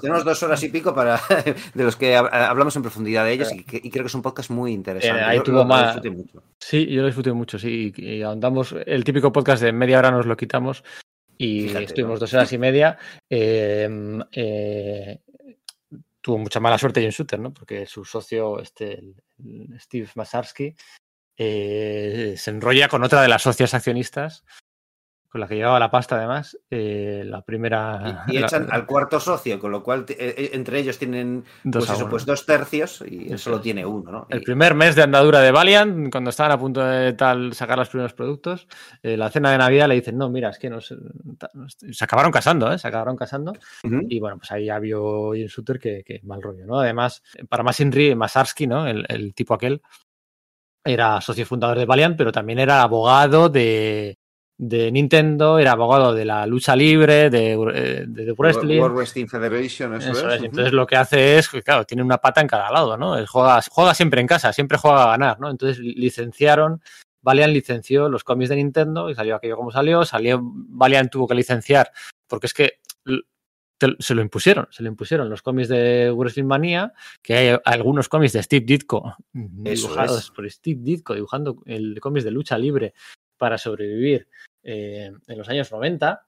Tenemos 0.01 0.25
dos 0.25 0.43
horas 0.43 0.63
y 0.63 0.69
pico 0.69 0.95
para 0.95 1.21
de 1.75 1.85
los 1.85 1.97
que 1.97 2.17
hablamos 2.17 2.75
en 2.77 2.83
profundidad 2.83 3.25
de 3.25 3.33
ellos 3.33 3.53
y, 3.53 3.59
y, 3.59 3.91
creo 3.91 4.05
que 4.05 4.09
es 4.09 4.15
un 4.15 4.23
podcast 4.23 4.51
muy 4.51 4.73
interesante. 4.73 5.21
Eh, 5.21 5.25
ahí 5.25 5.37
yo, 5.39 5.43
tuvo 5.43 5.59
lo, 5.59 5.65
más... 5.65 6.03
Lo 6.05 6.13
mucho. 6.13 6.43
Sí, 6.61 6.87
yo 6.87 7.03
lo 7.03 7.07
disfruté 7.07 7.33
mucho, 7.33 7.59
sí. 7.59 7.93
Y, 7.97 8.19
y 8.19 8.23
ahondamos, 8.23 8.75
el 8.87 9.05
típico 9.05 9.33
podcast 9.33 9.63
de 9.63 9.73
media 9.73 9.99
hora 9.99 10.11
nos 10.11 10.27
lo 10.27 10.37
quitamos 10.37 10.83
y 11.39 11.69
Fíjate, 11.69 11.85
estuvimos 11.85 12.15
¿no? 12.15 12.21
dos 12.21 12.35
horas 12.35 12.53
y 12.53 12.59
media. 12.59 12.99
Eh, 13.29 13.89
eh, 14.33 15.21
tuvo 16.21 16.39
mucha 16.39 16.61
mala 16.61 16.79
suerte 16.79 17.01
Jim 17.01 17.11
Shooter, 17.11 17.39
¿no? 17.39 17.53
Porque 17.53 17.87
su 17.87 18.05
socio, 18.05 18.61
este, 18.61 19.03
Steve 19.79 20.09
Masarsky, 20.15 20.75
eh, 21.37 22.35
se 22.37 22.51
enrolla 22.51 22.89
con 22.89 23.05
otra 23.05 23.21
de 23.23 23.29
las 23.29 23.43
socias 23.43 23.75
accionistas 23.75 24.45
con 25.29 25.41
la 25.41 25.49
que 25.49 25.57
llevaba 25.57 25.79
la 25.79 25.91
pasta 25.91 26.17
además, 26.17 26.59
eh, 26.71 27.23
la 27.25 27.43
primera... 27.43 28.25
Y, 28.29 28.35
y 28.35 28.39
echan 28.45 28.67
la, 28.67 28.75
al 28.75 28.87
cuarto 28.87 29.21
socio, 29.21 29.59
con 29.59 29.71
lo 29.71 29.83
cual 29.83 30.05
eh, 30.09 30.51
entre 30.53 30.79
ellos 30.79 30.99
tienen 30.99 31.45
dos, 31.65 31.87
pues 31.87 31.99
eso, 31.99 32.09
pues 32.09 32.27
dos 32.27 32.47
tercios 32.47 33.05
y 33.07 33.33
él 33.33 33.39
solo 33.39 33.61
tiene 33.61 33.85
uno, 33.85 34.11
¿no? 34.11 34.27
El 34.31 34.43
primer 34.43 34.75
mes 34.75 34.95
de 34.95 35.03
andadura 35.03 35.41
de 35.41 35.53
Valiant, 35.53 36.11
cuando 36.11 36.31
estaban 36.31 36.53
a 36.53 36.59
punto 36.59 36.85
de 36.85 37.13
tal 37.15 37.53
sacar 37.53 37.79
los 37.79 37.89
primeros 37.89 38.15
productos, 38.15 38.69
eh, 39.03 39.17
la 39.17 39.31
cena 39.31 39.51
de 39.51 39.59
Navidad 39.59 39.89
le 39.89 39.97
dicen, 39.97 40.17
no, 40.17 40.29
mira, 40.31 40.51
es 40.51 40.59
que 40.59 40.71
nos, 40.71 40.95
se 41.69 42.05
acabaron 42.05 42.33
casando, 42.33 42.73
¿eh? 42.73 42.79
Se 42.79 42.89
acabaron 42.89 43.17
casando 43.17 43.53
uh 43.53 43.89
-huh. 43.89 44.07
y 44.09 44.21
bueno, 44.21 44.39
pues 44.39 44.51
ahí 44.53 44.67
ya 44.67 44.79
vio 44.79 45.33
Jim 45.33 45.47
Shooter 45.47 45.79
que, 45.79 46.03
que, 46.05 46.21
mal 46.25 46.43
rollo, 46.43 46.67
¿no? 46.67 46.81
Además, 46.81 47.23
para 47.49 47.63
más 47.63 47.81
Inri, 47.81 48.15
Masarsky, 48.15 48.67
¿no? 48.67 48.87
El, 48.87 49.05
el 49.09 49.35
tipo 49.35 49.55
aquel 49.55 49.81
era 50.87 51.21
socio 51.21 51.45
fundador 51.45 51.79
de 51.79 51.85
Valiant, 51.85 52.17
pero 52.17 52.33
también 52.33 52.59
era 52.59 52.83
abogado 52.83 53.49
de, 53.49 54.19
de 54.59 54.91
Nintendo, 54.91 55.59
era 55.59 55.73
abogado 55.73 56.15
de 56.15 56.25
la 56.25 56.47
lucha 56.47 56.75
libre, 56.75 57.29
de, 57.29 57.53
eh, 57.53 58.05
de, 58.07 58.25
de 58.25 58.33
wrestling. 58.33 58.81
World 58.81 58.97
Wrestling 58.97 59.27
Federation, 59.27 59.95
eso, 59.95 60.13
eso 60.13 60.31
es. 60.31 60.37
es. 60.37 60.43
Entonces 60.45 60.73
lo 60.73 60.87
que 60.87 60.97
hace 60.97 61.39
es, 61.39 61.49
claro, 61.49 61.85
tiene 61.85 62.03
una 62.03 62.19
pata 62.19 62.41
en 62.41 62.47
cada 62.47 62.71
lado, 62.71 62.97
¿no? 62.97 63.19
Él 63.19 63.27
juega, 63.27 63.61
juega 63.71 63.95
siempre 63.95 64.21
en 64.21 64.27
casa, 64.27 64.53
siempre 64.53 64.79
juega 64.79 65.05
a 65.05 65.09
ganar, 65.09 65.39
¿no? 65.41 65.51
Entonces 65.51 65.79
licenciaron, 65.79 66.81
Valiant 67.21 67.53
licenció 67.53 68.09
los 68.09 68.25
cómics 68.25 68.49
de 68.49 68.57
Nintendo 68.57 69.11
y 69.11 69.15
salió 69.15 69.37
aquello 69.37 69.57
como 69.57 69.71
salió, 69.71 70.05
salió, 70.05 70.41
Valiant 70.43 71.11
tuvo 71.11 71.29
que 71.29 71.35
licenciar, 71.35 71.93
porque 72.27 72.47
es 72.47 72.55
que 72.55 72.81
se 73.99 74.15
lo 74.15 74.23
impusieron, 74.23 74.69
se 74.71 74.83
lo 74.83 74.89
impusieron 74.89 75.29
los 75.29 75.43
cómics 75.43 75.69
de 75.69 76.11
Wrestling 76.11 76.45
Manía, 76.45 76.95
que 77.21 77.35
hay 77.35 77.59
algunos 77.65 78.09
cómics 78.09 78.33
de 78.33 78.43
Steve 78.43 78.65
Ditko 78.65 79.17
Eso 79.65 79.89
dibujados 79.89 80.19
es. 80.25 80.31
por 80.31 80.51
Steve 80.51 80.81
Ditko, 80.83 81.15
dibujando 81.15 81.63
el 81.67 82.01
cómics 82.01 82.25
de 82.25 82.31
lucha 82.31 82.57
libre 82.57 82.95
para 83.37 83.59
sobrevivir 83.59 84.29
eh, 84.63 85.11
en 85.27 85.39
los 85.39 85.49
años 85.49 85.71
90. 85.71 86.27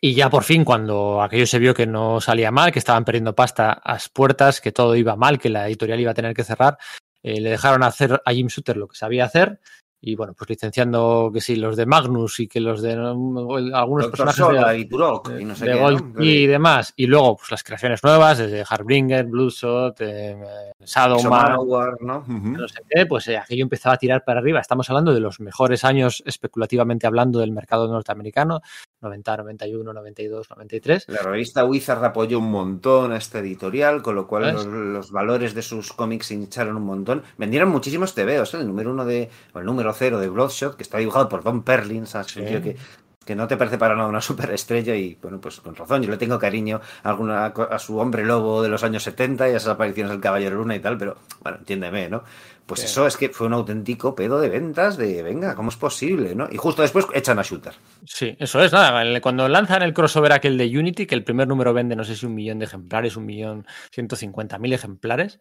Y 0.00 0.14
ya 0.14 0.28
por 0.28 0.42
fin, 0.42 0.64
cuando 0.64 1.22
aquello 1.22 1.46
se 1.46 1.58
vio 1.58 1.74
que 1.74 1.86
no 1.86 2.20
salía 2.20 2.50
mal, 2.50 2.72
que 2.72 2.80
estaban 2.80 3.04
perdiendo 3.04 3.34
pasta 3.34 3.72
a 3.72 3.92
las 3.92 4.08
puertas, 4.08 4.60
que 4.60 4.72
todo 4.72 4.96
iba 4.96 5.14
mal, 5.14 5.38
que 5.38 5.48
la 5.48 5.68
editorial 5.68 6.00
iba 6.00 6.10
a 6.10 6.14
tener 6.14 6.34
que 6.34 6.42
cerrar, 6.42 6.76
eh, 7.22 7.40
le 7.40 7.50
dejaron 7.50 7.84
hacer 7.84 8.20
a 8.24 8.32
Jim 8.32 8.48
Shooter 8.48 8.76
lo 8.76 8.88
que 8.88 8.96
sabía 8.96 9.24
hacer. 9.24 9.60
Y 10.04 10.16
bueno, 10.16 10.34
pues 10.36 10.50
licenciando 10.50 11.30
que 11.32 11.40
sí, 11.40 11.54
los 11.54 11.76
de 11.76 11.86
Magnus 11.86 12.40
y 12.40 12.48
que 12.48 12.58
los 12.58 12.82
de 12.82 12.96
no, 12.96 13.54
algunos 13.72 14.06
Doctor 14.06 14.26
personajes 14.26 14.66
de, 14.66 14.78
y 14.80 14.84
Turok 14.86 15.30
y 15.38 15.44
no 15.44 15.54
sé 15.54 15.64
de 15.64 15.74
qué, 15.74 15.78
Gold 15.78 16.14
¿no? 16.16 16.24
y 16.24 16.46
demás. 16.48 16.92
Y 16.96 17.06
luego, 17.06 17.36
pues 17.36 17.52
las 17.52 17.62
creaciones 17.62 18.02
nuevas, 18.02 18.38
desde 18.38 18.64
Harbringer, 18.68 19.26
Bloodshot, 19.26 20.00
eh, 20.00 20.36
Shadowman, 20.84 21.52
Exomar, 21.52 21.96
¿no? 22.00 22.18
Ujú. 22.18 22.48
no 22.48 22.66
sé 22.66 22.80
qué, 22.90 23.06
pues 23.06 23.28
eh, 23.28 23.38
aquello 23.38 23.62
empezaba 23.62 23.94
a 23.94 23.98
tirar 23.98 24.24
para 24.24 24.40
arriba. 24.40 24.58
Estamos 24.58 24.90
hablando 24.90 25.14
de 25.14 25.20
los 25.20 25.38
mejores 25.38 25.84
años, 25.84 26.20
especulativamente 26.26 27.06
hablando, 27.06 27.38
del 27.38 27.52
mercado 27.52 27.86
norteamericano, 27.86 28.60
90, 29.02 29.36
91, 29.36 29.92
92, 29.92 30.50
93. 30.50 31.04
La 31.10 31.22
revista 31.22 31.64
Wizard 31.64 32.04
apoyó 32.04 32.40
un 32.40 32.50
montón 32.50 33.12
a 33.12 33.18
esta 33.18 33.38
editorial, 33.38 34.02
con 34.02 34.16
lo 34.16 34.26
cual 34.26 34.92
los 34.92 35.12
valores 35.12 35.54
de 35.54 35.62
sus 35.62 35.92
cómics 35.92 36.26
se 36.26 36.34
hincharon 36.34 36.76
un 36.76 36.86
montón. 36.86 37.22
Vendieron 37.38 37.68
muchísimos 37.68 38.16
TVOs, 38.16 38.54
¿eh? 38.54 38.58
el 38.58 38.66
número 38.66 38.90
uno 38.90 39.04
de, 39.04 39.30
o 39.52 39.60
el 39.60 39.64
número 39.64 39.91
cero 39.92 40.18
de 40.18 40.28
Bloodshot, 40.28 40.76
que 40.76 40.82
está 40.82 40.98
dibujado 40.98 41.28
por 41.28 41.42
Don 41.42 41.62
Perlin, 41.62 42.06
¿sabes? 42.06 42.28
Sí. 42.32 42.40
Que, 42.40 42.76
que 43.24 43.36
no 43.36 43.46
te 43.46 43.56
parece 43.56 43.78
para 43.78 43.94
nada 43.94 44.08
una 44.08 44.20
superestrella 44.20 44.96
y 44.96 45.16
bueno, 45.22 45.40
pues 45.40 45.60
con 45.60 45.76
razón, 45.76 46.02
yo 46.02 46.10
le 46.10 46.16
tengo 46.16 46.38
cariño 46.38 46.80
a, 47.04 47.10
alguna, 47.10 47.46
a 47.46 47.78
su 47.78 47.98
hombre 47.98 48.24
lobo 48.24 48.62
de 48.62 48.68
los 48.68 48.82
años 48.82 49.04
70 49.04 49.48
y 49.48 49.52
a 49.52 49.56
esas 49.56 49.68
apariciones 49.74 50.10
del 50.10 50.20
Caballero 50.20 50.56
Luna 50.56 50.74
y 50.74 50.80
tal, 50.80 50.98
pero 50.98 51.16
bueno, 51.40 51.58
entiéndeme, 51.58 52.08
¿no? 52.08 52.24
Pues 52.66 52.80
Sí. 52.80 52.86
eso 52.86 53.06
es 53.08 53.16
que 53.16 53.28
fue 53.28 53.48
un 53.48 53.54
auténtico 53.54 54.14
pedo 54.14 54.40
de 54.40 54.48
ventas 54.48 54.96
de, 54.96 55.22
venga, 55.22 55.54
¿cómo 55.56 55.68
es 55.68 55.76
posible, 55.76 56.34
no? 56.36 56.48
Y 56.50 56.56
justo 56.56 56.82
después 56.82 57.06
echan 57.12 57.38
a 57.38 57.42
Shooter. 57.42 57.74
Sí, 58.04 58.36
eso 58.38 58.62
es. 58.62 58.72
Nada, 58.72 59.20
cuando 59.20 59.48
lanzan 59.48 59.82
el 59.82 59.92
crossover 59.92 60.32
aquel 60.32 60.56
de 60.56 60.66
Unity, 60.78 61.06
que 61.06 61.14
el 61.16 61.24
primer 61.24 61.48
número 61.48 61.72
vende, 61.74 61.96
no 61.96 62.04
sé 62.04 62.14
si 62.14 62.24
un 62.24 62.34
millón 62.36 62.60
de 62.60 62.66
ejemplares, 62.66 63.16
un 63.16 63.26
millón 63.26 63.66
ciento 63.92 64.14
cincuenta 64.14 64.58
mil 64.58 64.72
ejemplares. 64.72 65.40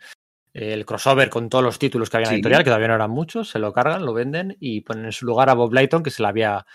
El 0.54 0.86
crossover 0.86 1.30
con 1.30 1.48
todos 1.50 1.64
los 1.64 1.80
títulos 1.80 2.10
que 2.10 2.18
había 2.18 2.26
en 2.26 2.30
la 2.30 2.32
Sí. 2.32 2.36
editorial, 2.40 2.64
que 2.64 2.70
todavía 2.70 2.88
no 2.90 2.96
eran 2.96 3.12
muchos, 3.12 3.50
se 3.50 3.60
lo 3.60 3.72
cargan, 3.72 4.06
lo 4.06 4.14
venden 4.14 4.58
y 4.60 4.82
ponen 4.82 5.06
en 5.06 5.12
su 5.14 5.26
lugar 5.26 5.50
a 5.50 5.54
Bob 5.54 5.74
Lighton, 5.74 6.04
que 6.04 6.10
se 6.10 6.22
le 6.22 6.28
había, 6.28 6.66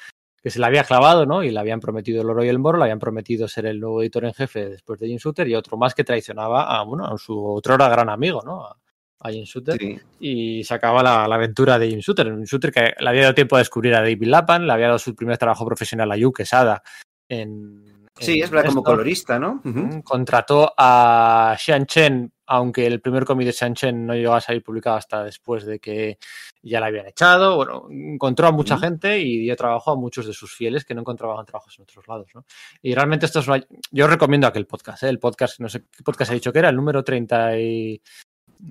que 0.43 0.49
se 0.51 0.65
había 0.65 0.85
clavado, 0.85 1.27
¿no? 1.27 1.43
Y 1.43 1.51
le 1.51 1.61
habían 1.61 1.81
prometido 1.81 2.23
el 2.23 2.31
oro 2.31 2.43
y 2.43 2.49
el 2.49 2.59
moro, 2.59 2.79
le 2.79 2.85
habían 2.85 2.99
prometido 2.99 3.47
ser 3.49 3.67
el 3.67 3.79
nuevo 3.79 4.01
editor 4.01 4.25
en 4.25 4.33
jefe 4.33 4.71
después 4.71 4.99
de 4.99 5.09
Jim 5.09 5.19
Shooter 5.19 5.47
y 5.49 5.55
otro 5.55 5.77
más 5.77 5.95
que 5.95 6.05
traicionaba 6.05 6.79
a, 6.79 6.83
bueno, 6.85 7.05
a 7.07 7.19
su 7.19 7.39
otro 7.45 7.77
gran 7.77 8.09
amigo, 8.09 8.41
¿no? 8.47 8.65
A, 8.65 8.77
a 9.21 9.31
Jim 9.31 9.45
Shooter 9.45 9.77
Sí. 9.79 9.99
y 10.21 10.65
se 10.65 10.73
acaba 10.73 11.03
la, 11.03 11.27
la 11.29 11.35
aventura 11.35 11.79
de 11.79 11.89
Jim 11.89 11.99
Shooter. 11.99 12.33
Un 12.33 12.45
Shooter 12.45 12.73
que 12.73 12.95
le 12.99 13.09
había 13.09 13.23
dado 13.23 13.35
tiempo 13.35 13.57
a 13.57 13.59
descubrir 13.59 13.95
a 13.95 14.01
David 14.01 14.23
Lapan, 14.27 14.67
le 14.67 14.73
había 14.73 14.87
dado 14.87 14.99
su 14.99 15.15
primer 15.15 15.37
trabajo 15.37 15.67
profesional 15.67 16.11
a 16.13 16.17
Yu 16.17 16.33
Quesada 16.33 16.83
en. 17.29 17.85
Sí, 18.19 18.39
en 18.39 18.45
es 18.45 18.51
verdad, 18.51 18.69
como 18.71 18.83
colorista, 18.83 19.39
¿no? 19.39 19.61
Contrató 20.03 20.73
a 20.79 21.55
Xian 21.59 21.85
Chen, 21.87 22.33
aunque 22.47 22.87
el 22.87 23.01
primer 23.01 23.25
cómic 23.25 23.47
de 23.47 23.53
Xian 23.53 23.75
Chen 23.75 24.07
no 24.07 24.15
llegó 24.15 24.35
a 24.35 24.41
salir 24.41 24.63
publicado 24.63 24.97
hasta 24.97 25.25
después 25.25 25.65
de 25.67 25.79
que 25.81 26.19
ya 26.63 26.81
la 26.81 26.87
habían 26.87 27.07
echado. 27.07 27.57
Bueno, 27.57 27.87
encontró 27.91 28.47
a 28.47 28.53
mucha 28.53 28.79
gente 28.79 29.19
y 29.19 29.39
dio 29.41 29.57
trabajo 29.57 29.91
a 29.93 29.97
muchos 29.97 30.27
de 30.27 30.33
sus 30.33 30.55
fieles 30.55 30.85
que 30.85 30.95
no 30.95 31.01
encontraban 31.01 31.45
trabajos 31.47 31.77
en 31.79 31.83
otros 31.83 32.07
lados. 32.09 32.29
¿no? 32.35 32.45
Y 32.83 32.95
realmente 32.95 33.27
esto 33.27 33.41
es 33.41 33.49
una- 33.49 33.65
Yo 33.91 34.07
recomiendo 34.07 34.47
aquel 34.47 34.67
podcast, 34.67 35.03
¿eh? 35.03 35.09
el 35.09 35.19
podcast, 35.19 35.61
no 35.61 35.69
sé 35.69 35.85
qué 35.97 36.03
podcast 36.05 36.31
he 36.31 36.35
dicho 36.35 36.53
que 36.53 36.59
era, 36.61 36.69
el 36.69 36.77
número 36.77 37.03
30 37.05 37.59
y... 37.59 38.01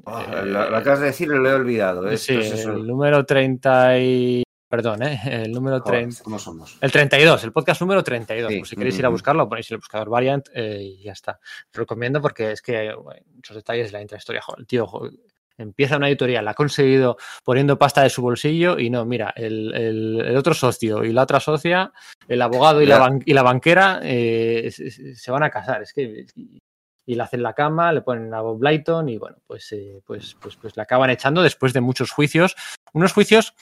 Oh, 0.05 0.19
Eh, 0.19 0.45
lo, 0.45 0.69
lo 0.69 0.77
acabas 0.77 0.99
de 1.01 1.05
decir 1.07 1.27
y 1.27 1.35
lo 1.37 1.49
he 1.49 1.53
olvidado. 1.53 2.09
¿eh? 2.09 2.17
Sí, 2.17 2.33
el 2.33 2.87
número 2.87 3.25
30 3.25 3.99
y... 3.99 4.43
Perdón, 4.75 5.03
¿eh? 5.03 5.21
El 5.45 5.51
número 5.53 5.79
Joder, 5.79 6.01
30... 6.01 6.23
¿Cómo 6.23 6.37
somos? 6.37 6.77
El 6.81 6.91
32, 6.91 7.43
el 7.45 7.53
podcast 7.53 7.79
número 7.81 8.03
32. 8.03 8.51
Sí. 8.51 8.59
Pues 8.59 8.69
si 8.69 8.75
queréis 8.75 8.99
ir 8.99 9.05
a 9.05 9.09
buscarlo, 9.09 9.47
ponéis 9.47 9.71
el 9.71 9.77
buscador 9.77 10.09
Variant 10.09 10.49
eh, 10.53 10.79
y 10.81 11.03
ya 11.03 11.13
está. 11.13 11.39
Lo 11.73 11.79
recomiendo 11.79 12.21
porque 12.21 12.51
es 12.51 12.61
que 12.61 12.77
hay 12.77 12.89
muchos 13.33 13.55
detalles 13.55 13.87
de 13.87 13.93
la 13.97 14.01
intrahistoria. 14.01 14.41
Joder, 14.41 14.59
el 14.59 14.67
tío 14.67 14.85
joder, 14.85 15.13
empieza 15.57 15.95
una 15.95 16.09
editorial, 16.09 16.43
la 16.43 16.51
ha 16.51 16.55
conseguido 16.55 17.15
poniendo 17.45 17.79
pasta 17.79 18.03
de 18.03 18.09
su 18.09 18.21
bolsillo 18.21 18.77
y 18.77 18.89
no, 18.89 19.05
mira, 19.05 19.31
el, 19.37 19.73
el- 19.73 20.21
el 20.27 20.35
otro 20.35 20.53
socio 20.53 21.05
y 21.05 21.13
la 21.13 21.23
otra 21.23 21.39
socia, 21.39 21.93
el 22.27 22.41
abogado 22.41 22.81
y, 22.81 22.85
la, 22.85 22.99
ban- 22.99 23.23
y 23.25 23.33
la 23.33 23.43
banquera 23.43 24.01
eh, 24.03 24.69
se, 24.71 25.31
van 25.31 25.43
a 25.43 25.49
casar. 25.49 25.83
Es 25.83 25.93
que 25.93 26.25
y, 26.35 26.59
y 27.05 27.15
le 27.15 27.23
hacen 27.23 27.41
la 27.43 27.53
cama, 27.53 27.93
le 27.93 28.01
ponen 28.01 28.33
a 28.33 28.41
Bob 28.41 28.61
Lighton 28.61 29.07
y 29.07 29.17
bueno, 29.17 29.37
pues, 29.47 29.71
eh, 29.71 30.01
pues, 30.05 30.35
pues, 30.41 30.57
pues 30.57 30.75
le 30.75 30.81
acaban 30.83 31.09
echando 31.11 31.41
después 31.41 31.71
de 31.71 31.79
muchos 31.79 32.11
juicios. 32.11 32.55
Unos 32.91 33.13
juicios 33.13 33.53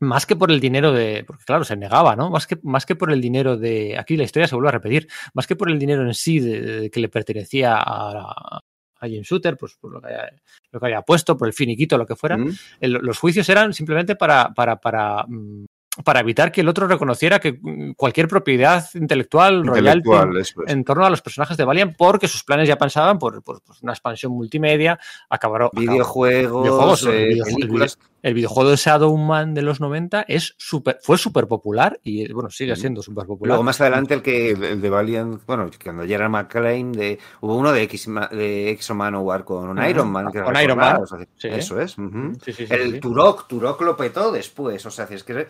más 0.00 0.26
que 0.26 0.36
por 0.36 0.50
el 0.50 0.60
dinero 0.60 0.92
de, 0.92 1.24
porque 1.26 1.44
claro, 1.44 1.64
se 1.64 1.76
negaba, 1.76 2.16
¿no? 2.16 2.30
Más 2.30 2.46
que, 2.46 2.58
más 2.62 2.86
que 2.86 2.96
por 2.96 3.12
el 3.12 3.20
dinero 3.20 3.56
de, 3.56 3.96
aquí 3.98 4.16
la 4.16 4.24
historia 4.24 4.48
se 4.48 4.54
vuelve 4.54 4.68
a 4.68 4.72
repetir, 4.72 5.08
más 5.34 5.46
que 5.46 5.56
por 5.56 5.70
el 5.70 5.78
dinero 5.78 6.02
en 6.02 6.14
sí 6.14 6.40
de, 6.40 6.60
de 6.60 6.90
que 6.90 7.00
le 7.00 7.08
pertenecía 7.08 7.76
a, 7.76 8.60
a 9.04 9.08
James 9.08 9.26
Shooter, 9.26 9.56
pues 9.56 9.76
por 9.76 9.92
lo 9.92 10.00
que, 10.00 10.08
haya, 10.08 10.30
lo 10.70 10.80
que 10.80 10.86
haya 10.86 11.02
puesto, 11.02 11.36
por 11.36 11.48
el 11.48 11.54
finiquito, 11.54 11.98
lo 11.98 12.06
que 12.06 12.16
fuera, 12.16 12.36
mm. 12.36 12.50
el, 12.80 12.92
los 12.92 13.18
juicios 13.18 13.48
eran 13.48 13.72
simplemente 13.72 14.16
para, 14.16 14.52
para, 14.52 14.76
para 14.76 15.24
mm, 15.26 15.64
para 16.02 16.20
evitar 16.20 16.50
que 16.50 16.62
el 16.62 16.68
otro 16.68 16.86
reconociera 16.86 17.38
que 17.38 17.58
mm, 17.60 17.92
cualquier 17.92 18.26
propiedad 18.26 18.84
intelectual, 18.94 19.64
royalty 19.64 20.10
en 20.66 20.84
torno 20.84 21.04
a 21.04 21.10
los 21.10 21.22
personajes 21.22 21.56
de 21.56 21.64
Valiant, 21.64 21.96
porque 21.96 22.26
sus 22.26 22.42
planes 22.42 22.66
ya 22.66 22.76
pensaban 22.76 23.18
por, 23.18 23.42
por, 23.42 23.62
por 23.62 23.76
una 23.82 23.92
expansión 23.92 24.32
multimedia, 24.32 24.98
acabaron 25.28 25.70
videojuegos, 25.72 26.62
videojuegos 26.62 27.06
eh, 27.06 27.38
películas 27.44 27.98
el 28.24 28.32
videojuego 28.32 28.70
de 28.70 28.76
Shadowman 28.76 29.52
de 29.52 29.60
los 29.60 29.80
90 29.80 30.24
es 30.26 30.54
super, 30.56 30.98
fue 31.02 31.18
súper 31.18 31.46
popular 31.46 32.00
y 32.02 32.32
bueno, 32.32 32.48
sigue 32.48 32.74
siendo 32.74 33.02
súper 33.02 33.26
popular. 33.26 33.48
Luego 33.48 33.62
más 33.62 33.78
adelante 33.82 34.14
el 34.14 34.22
que 34.22 34.52
el 34.52 34.80
de 34.80 34.88
Valiant, 34.88 35.42
bueno, 35.46 35.68
cuando 35.82 36.06
ya 36.06 36.16
era 36.16 36.30
McClane, 36.30 36.92
de, 36.92 37.18
hubo 37.42 37.54
uno 37.54 37.70
de 37.70 37.82
X 37.82 38.08
de 38.30 38.70
Exo 38.70 38.94
Manowar 38.94 39.44
con 39.44 39.76
Iron 39.86 40.10
Man. 40.10 40.32
Que 40.32 40.40
con 40.40 40.56
Iron 40.56 40.78
Man. 40.78 41.02
O 41.02 41.06
sea, 41.06 41.18
sí. 41.36 41.48
Eso 41.48 41.78
es. 41.78 41.98
Uh 41.98 42.02
-huh. 42.04 42.40
sí, 42.50 42.64
el 42.70 42.98
Turok, 42.98 43.46
Turok 43.46 43.82
lo 43.82 43.94
petó 43.94 44.32
después. 44.32 44.86
O 44.86 44.90
sea, 44.90 45.06
es 45.10 45.22
que 45.22 45.46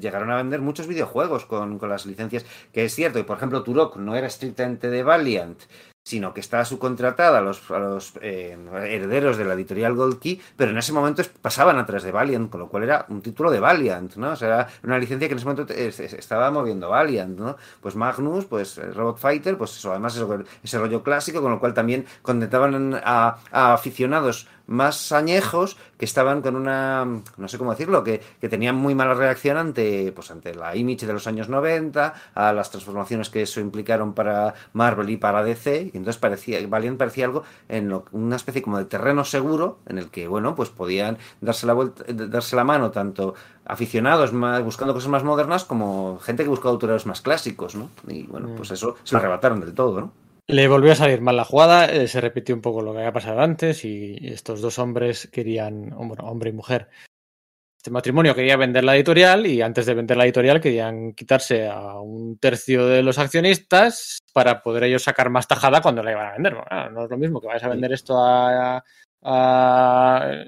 llegaron 0.00 0.30
a 0.30 0.36
vender 0.36 0.60
muchos 0.60 0.86
videojuegos 0.86 1.46
con, 1.46 1.78
con 1.78 1.88
las 1.88 2.06
licencias, 2.06 2.44
que 2.72 2.84
es 2.84 2.94
cierto. 2.94 3.18
Y 3.18 3.24
por 3.24 3.36
ejemplo, 3.36 3.62
Turok 3.62 3.96
no 3.96 4.16
era 4.16 4.26
estrictamente 4.26 4.90
de 4.90 5.02
Valiant, 5.02 5.60
sino 6.02 6.32
que 6.32 6.40
estaba 6.40 6.64
subcontratada 6.64 7.38
a 7.38 7.40
los, 7.40 7.68
los 7.68 8.14
eh, 8.22 8.56
herederos 8.88 9.36
de 9.36 9.44
la 9.44 9.54
editorial 9.54 9.94
Gold 9.94 10.18
Key, 10.18 10.40
pero 10.56 10.70
en 10.70 10.78
ese 10.78 10.92
momento 10.92 11.22
pasaban 11.42 11.78
atrás 11.78 12.02
de 12.02 12.10
Valiant, 12.10 12.50
con 12.50 12.60
lo 12.60 12.68
cual 12.68 12.84
era 12.84 13.06
un 13.08 13.20
título 13.20 13.50
de 13.50 13.60
Valiant, 13.60 14.16
¿no? 14.16 14.30
O 14.32 14.36
sea, 14.36 14.48
era 14.48 14.68
una 14.82 14.98
licencia 14.98 15.28
que 15.28 15.32
en 15.32 15.38
ese 15.38 15.46
momento 15.46 15.72
estaba 15.72 16.50
moviendo 16.50 16.88
Valiant, 16.88 17.38
¿no? 17.38 17.56
Pues 17.80 17.96
Magnus, 17.96 18.46
pues 18.46 18.76
Robot 18.94 19.18
Fighter, 19.18 19.58
pues 19.58 19.76
eso, 19.76 19.90
además 19.90 20.16
eso, 20.16 20.42
ese 20.62 20.78
rollo 20.78 21.02
clásico, 21.02 21.42
con 21.42 21.52
lo 21.52 21.60
cual 21.60 21.74
también 21.74 22.06
contentaban 22.22 22.98
a 23.04 23.38
aficionados 23.52 24.48
más 24.70 25.10
añejos 25.10 25.76
que 25.98 26.04
estaban 26.04 26.42
con 26.42 26.54
una, 26.54 27.04
no 27.36 27.48
sé 27.48 27.58
cómo 27.58 27.72
decirlo, 27.72 28.04
que, 28.04 28.22
que, 28.40 28.48
tenían 28.48 28.76
muy 28.76 28.94
mala 28.94 29.14
reacción 29.14 29.56
ante, 29.56 30.12
pues, 30.12 30.30
ante 30.30 30.54
la 30.54 30.76
Image 30.76 31.06
de 31.06 31.12
los 31.12 31.26
años 31.26 31.48
90, 31.48 32.14
a 32.34 32.52
las 32.52 32.70
transformaciones 32.70 33.30
que 33.30 33.42
eso 33.42 33.60
implicaron 33.60 34.14
para 34.14 34.54
Marvel 34.72 35.10
y 35.10 35.16
para 35.16 35.42
DC, 35.42 35.90
y 35.92 35.96
entonces 35.96 36.18
parecía, 36.18 36.64
Valiant 36.68 36.98
parecía 36.98 37.24
algo 37.24 37.42
en 37.68 37.88
lo, 37.88 38.04
una 38.12 38.36
especie 38.36 38.62
como 38.62 38.78
de 38.78 38.84
terreno 38.84 39.24
seguro 39.24 39.80
en 39.86 39.98
el 39.98 40.08
que, 40.08 40.28
bueno, 40.28 40.54
pues 40.54 40.70
podían 40.70 41.18
darse 41.40 41.66
la, 41.66 41.72
vuelta, 41.72 42.04
darse 42.08 42.54
la 42.54 42.62
mano 42.62 42.92
tanto 42.92 43.34
aficionados 43.64 44.32
más, 44.32 44.62
buscando 44.62 44.94
cosas 44.94 45.10
más 45.10 45.24
modernas 45.24 45.64
como 45.64 46.20
gente 46.20 46.44
que 46.44 46.48
buscaba 46.48 46.70
autores 46.70 47.06
más 47.06 47.22
clásicos, 47.22 47.74
¿no? 47.74 47.90
Y 48.06 48.22
bueno, 48.22 48.50
pues 48.56 48.70
eso 48.70 48.96
se 49.02 49.14
lo 49.14 49.18
arrebataron 49.18 49.60
del 49.60 49.74
todo, 49.74 50.00
¿no? 50.00 50.29
Le 50.46 50.68
volvió 50.68 50.92
a 50.92 50.96
salir 50.96 51.20
mal 51.20 51.36
la 51.36 51.44
jugada, 51.44 51.86
eh, 51.86 52.08
se 52.08 52.20
repitió 52.20 52.54
un 52.54 52.60
poco 52.60 52.82
lo 52.82 52.92
que 52.92 52.98
había 52.98 53.12
pasado 53.12 53.40
antes 53.40 53.84
y 53.84 54.18
estos 54.22 54.60
dos 54.60 54.78
hombres 54.78 55.28
querían, 55.32 55.90
bueno, 55.90 56.24
hombre 56.24 56.50
y 56.50 56.52
mujer, 56.52 56.88
este 57.80 57.90
matrimonio 57.90 58.34
quería 58.34 58.58
vender 58.58 58.84
la 58.84 58.94
editorial 58.94 59.46
y 59.46 59.62
antes 59.62 59.86
de 59.86 59.94
vender 59.94 60.14
la 60.14 60.24
editorial 60.24 60.60
querían 60.60 61.14
quitarse 61.14 61.66
a 61.66 61.98
un 61.98 62.36
tercio 62.36 62.86
de 62.86 63.02
los 63.02 63.18
accionistas 63.18 64.18
para 64.34 64.62
poder 64.62 64.84
ellos 64.84 65.02
sacar 65.02 65.30
más 65.30 65.48
tajada 65.48 65.80
cuando 65.80 66.02
la 66.02 66.10
iban 66.10 66.26
a 66.26 66.32
vender. 66.32 66.56
Bueno, 66.56 66.90
no 66.90 67.04
es 67.04 67.10
lo 67.10 67.16
mismo 67.16 67.40
que 67.40 67.46
vayas 67.46 67.64
a 67.64 67.70
vender 67.70 67.94
esto 67.94 68.18
a, 68.18 68.84
a 69.22 70.44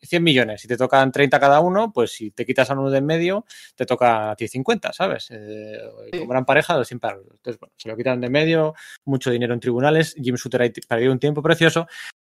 100 0.00 0.22
millones 0.22 0.64
y 0.64 0.68
te 0.68 0.76
tocan 0.76 1.10
30 1.10 1.40
cada 1.40 1.60
uno, 1.60 1.92
pues 1.92 2.12
si 2.12 2.30
te 2.30 2.44
quitas 2.44 2.70
a 2.70 2.74
uno 2.74 2.90
de 2.90 2.98
en 2.98 3.06
medio, 3.06 3.44
te 3.74 3.86
toca 3.86 4.30
a 4.30 4.36
ti 4.36 4.48
50, 4.48 4.92
¿sabes? 4.92 5.28
Eh, 5.30 5.80
sí. 6.12 6.18
Como 6.18 6.30
gran 6.30 6.44
pareja, 6.44 6.84
sin 6.84 7.00
parar. 7.00 7.20
Entonces, 7.22 7.58
bueno, 7.58 7.72
se 7.76 7.88
lo 7.88 7.96
quitan 7.96 8.20
de 8.20 8.28
medio, 8.28 8.74
mucho 9.04 9.30
dinero 9.30 9.54
en 9.54 9.60
tribunales. 9.60 10.14
Jim 10.22 10.36
Shooter 10.36 10.62
ha 10.62 10.70
perdido 10.88 11.12
un 11.12 11.18
tiempo 11.18 11.42
precioso, 11.42 11.86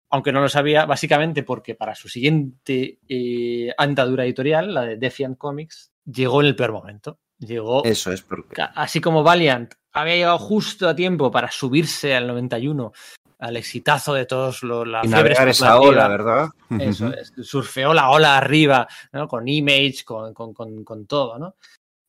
aunque 0.09 0.31
no 0.31 0.41
lo 0.41 0.49
sabía, 0.49 0.85
básicamente 0.85 1.43
porque 1.43 1.75
para 1.75 1.95
su 1.95 2.09
siguiente 2.09 2.99
eh, 3.07 3.73
andadura 3.77 4.25
editorial, 4.25 4.73
la 4.73 4.81
de 4.83 4.97
Defiant 4.97 5.37
Comics, 5.37 5.91
llegó 6.05 6.41
en 6.41 6.47
el 6.47 6.55
peor 6.55 6.73
momento. 6.73 7.19
Llegó. 7.39 7.85
Eso 7.85 8.11
es 8.11 8.21
porque. 8.21 8.61
Así 8.75 8.99
como 8.99 9.23
Valiant 9.23 9.73
había 9.93 10.15
llegado 10.15 10.37
justo 10.37 10.89
a 10.89 10.95
tiempo 10.95 11.31
para 11.31 11.49
subirse 11.51 12.13
al 12.13 12.27
91 12.27 12.91
al 13.39 13.57
exitazo 13.57 14.13
de 14.13 14.25
todos 14.25 14.63
los 14.63 14.87
la 14.87 15.01
y 15.03 15.07
navegar 15.07 15.47
esa 15.47 15.79
ola, 15.79 16.07
¿verdad? 16.07 16.49
Eso 16.79 17.11
es, 17.13 17.33
surfeó 17.41 17.93
la 17.93 18.09
ola 18.09 18.37
arriba, 18.37 18.87
¿no? 19.13 19.27
Con 19.27 19.47
Image, 19.47 20.03
con, 20.05 20.33
con, 20.33 20.53
con, 20.53 20.83
con 20.83 21.05
todo, 21.07 21.39
¿no? 21.39 21.55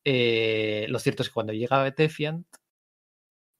Eh, 0.03 0.85
lo 0.89 0.99
cierto 0.99 1.23
es 1.23 1.29
que 1.29 1.33
cuando 1.33 1.53
llega 1.53 1.89
Defiant, 1.89 2.45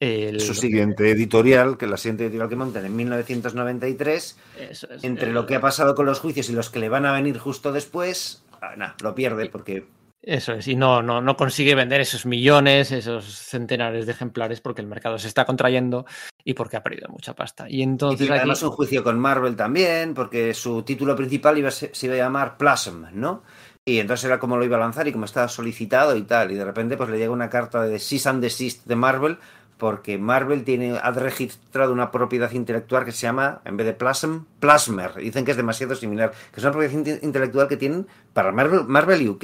el, 0.01 0.41
su 0.41 0.55
siguiente 0.55 1.11
editorial, 1.11 1.77
que 1.77 1.85
la 1.85 1.95
siguiente 1.95 2.23
editorial 2.23 2.49
que 2.49 2.55
montan 2.55 2.85
en 2.85 2.95
1993, 2.95 4.37
eso 4.59 4.87
es, 4.91 5.03
entre 5.03 5.27
el, 5.27 5.33
lo 5.33 5.45
que 5.45 5.55
ha 5.55 5.61
pasado 5.61 5.93
con 5.93 6.07
los 6.07 6.19
juicios 6.19 6.49
y 6.49 6.53
los 6.53 6.71
que 6.71 6.79
le 6.79 6.89
van 6.89 7.05
a 7.05 7.13
venir 7.13 7.37
justo 7.37 7.71
después, 7.71 8.43
ah, 8.61 8.75
nah, 8.75 8.93
lo 9.01 9.13
pierde 9.13 9.47
porque 9.47 9.85
eso 10.23 10.53
es, 10.53 10.67
y 10.67 10.75
no, 10.75 11.01
no, 11.01 11.19
no 11.19 11.35
consigue 11.35 11.73
vender 11.73 12.01
esos 12.01 12.27
millones, 12.27 12.91
esos 12.91 13.25
centenares 13.25 14.05
de 14.05 14.11
ejemplares 14.11 14.61
porque 14.61 14.81
el 14.81 14.87
mercado 14.87 15.17
se 15.17 15.27
está 15.27 15.45
contrayendo 15.45 16.05
y 16.43 16.53
porque 16.53 16.77
ha 16.77 16.83
perdido 16.83 17.09
mucha 17.09 17.33
pasta. 17.33 17.67
Y 17.67 17.81
entonces. 17.81 18.27
Y 18.27 18.31
además 18.31 18.59
aquí... 18.59 18.65
un 18.67 18.71
juicio 18.71 19.03
con 19.03 19.19
Marvel 19.19 19.55
también, 19.55 20.13
porque 20.13 20.53
su 20.53 20.83
título 20.83 21.15
principal 21.15 21.57
iba, 21.57 21.71
se, 21.71 21.89
se 21.93 22.05
iba 22.05 22.15
a 22.15 22.19
llamar 22.19 22.57
Plasm, 22.57 23.05
¿no? 23.13 23.43
Y 23.83 23.97
entonces 23.97 24.25
era 24.25 24.37
como 24.37 24.57
lo 24.57 24.65
iba 24.65 24.77
a 24.77 24.79
lanzar 24.79 25.07
y 25.07 25.11
como 25.11 25.25
estaba 25.25 25.47
solicitado 25.47 26.15
y 26.15 26.21
tal. 26.21 26.51
Y 26.51 26.55
de 26.55 26.65
repente 26.65 26.97
pues 26.97 27.09
le 27.09 27.17
llega 27.17 27.31
una 27.31 27.49
carta 27.49 27.81
de 27.83 27.97
Cease 27.97 28.29
and 28.29 28.41
Desist 28.41 28.85
de 28.85 28.95
Marvel 28.95 29.39
porque 29.81 30.19
Marvel 30.19 30.63
tiene, 30.63 30.99
ha 31.01 31.09
registrado 31.09 31.91
una 31.91 32.11
propiedad 32.11 32.51
intelectual 32.51 33.03
que 33.03 33.11
se 33.11 33.21
llama, 33.21 33.61
en 33.65 33.77
vez 33.77 33.87
de 33.87 33.93
Plasm, 33.93 34.45
Plasmer. 34.59 35.15
Dicen 35.15 35.43
que 35.43 35.49
es 35.49 35.57
demasiado 35.57 35.95
similar, 35.95 36.33
que 36.51 36.59
es 36.59 36.63
una 36.63 36.71
propiedad 36.71 37.23
intelectual 37.23 37.67
que 37.67 37.77
tienen 37.77 38.05
para 38.31 38.51
Marvel, 38.51 38.83
Marvel 38.85 39.27
UK. 39.27 39.43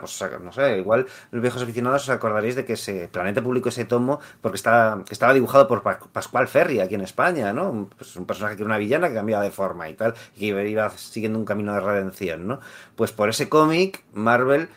Pues, 0.00 0.24
no 0.42 0.52
sé, 0.54 0.78
igual 0.78 1.04
los 1.32 1.42
viejos 1.42 1.60
aficionados 1.60 2.04
os 2.04 2.08
acordaréis 2.08 2.56
de 2.56 2.64
que 2.64 2.72
ese 2.72 3.10
Planeta 3.12 3.42
publicó 3.42 3.68
ese 3.68 3.84
tomo 3.84 4.20
porque 4.40 4.56
está, 4.56 5.02
que 5.04 5.12
estaba 5.12 5.34
dibujado 5.34 5.68
por 5.68 5.82
Pascual 5.82 6.48
Ferri 6.48 6.80
aquí 6.80 6.94
en 6.94 7.02
España, 7.02 7.52
¿no? 7.52 7.90
Pues 7.94 8.16
un 8.16 8.24
personaje 8.24 8.56
que 8.56 8.62
era 8.62 8.68
una 8.68 8.78
villana 8.78 9.08
que 9.08 9.14
cambiaba 9.16 9.44
de 9.44 9.50
forma 9.50 9.90
y 9.90 9.92
tal, 9.92 10.14
y 10.34 10.50
que 10.50 10.70
iba 10.70 10.88
siguiendo 10.96 11.38
un 11.38 11.44
camino 11.44 11.74
de 11.74 11.80
redención, 11.80 12.46
¿no? 12.46 12.60
Pues 12.96 13.12
por 13.12 13.28
ese 13.28 13.50
cómic, 13.50 14.02
Marvel 14.14 14.70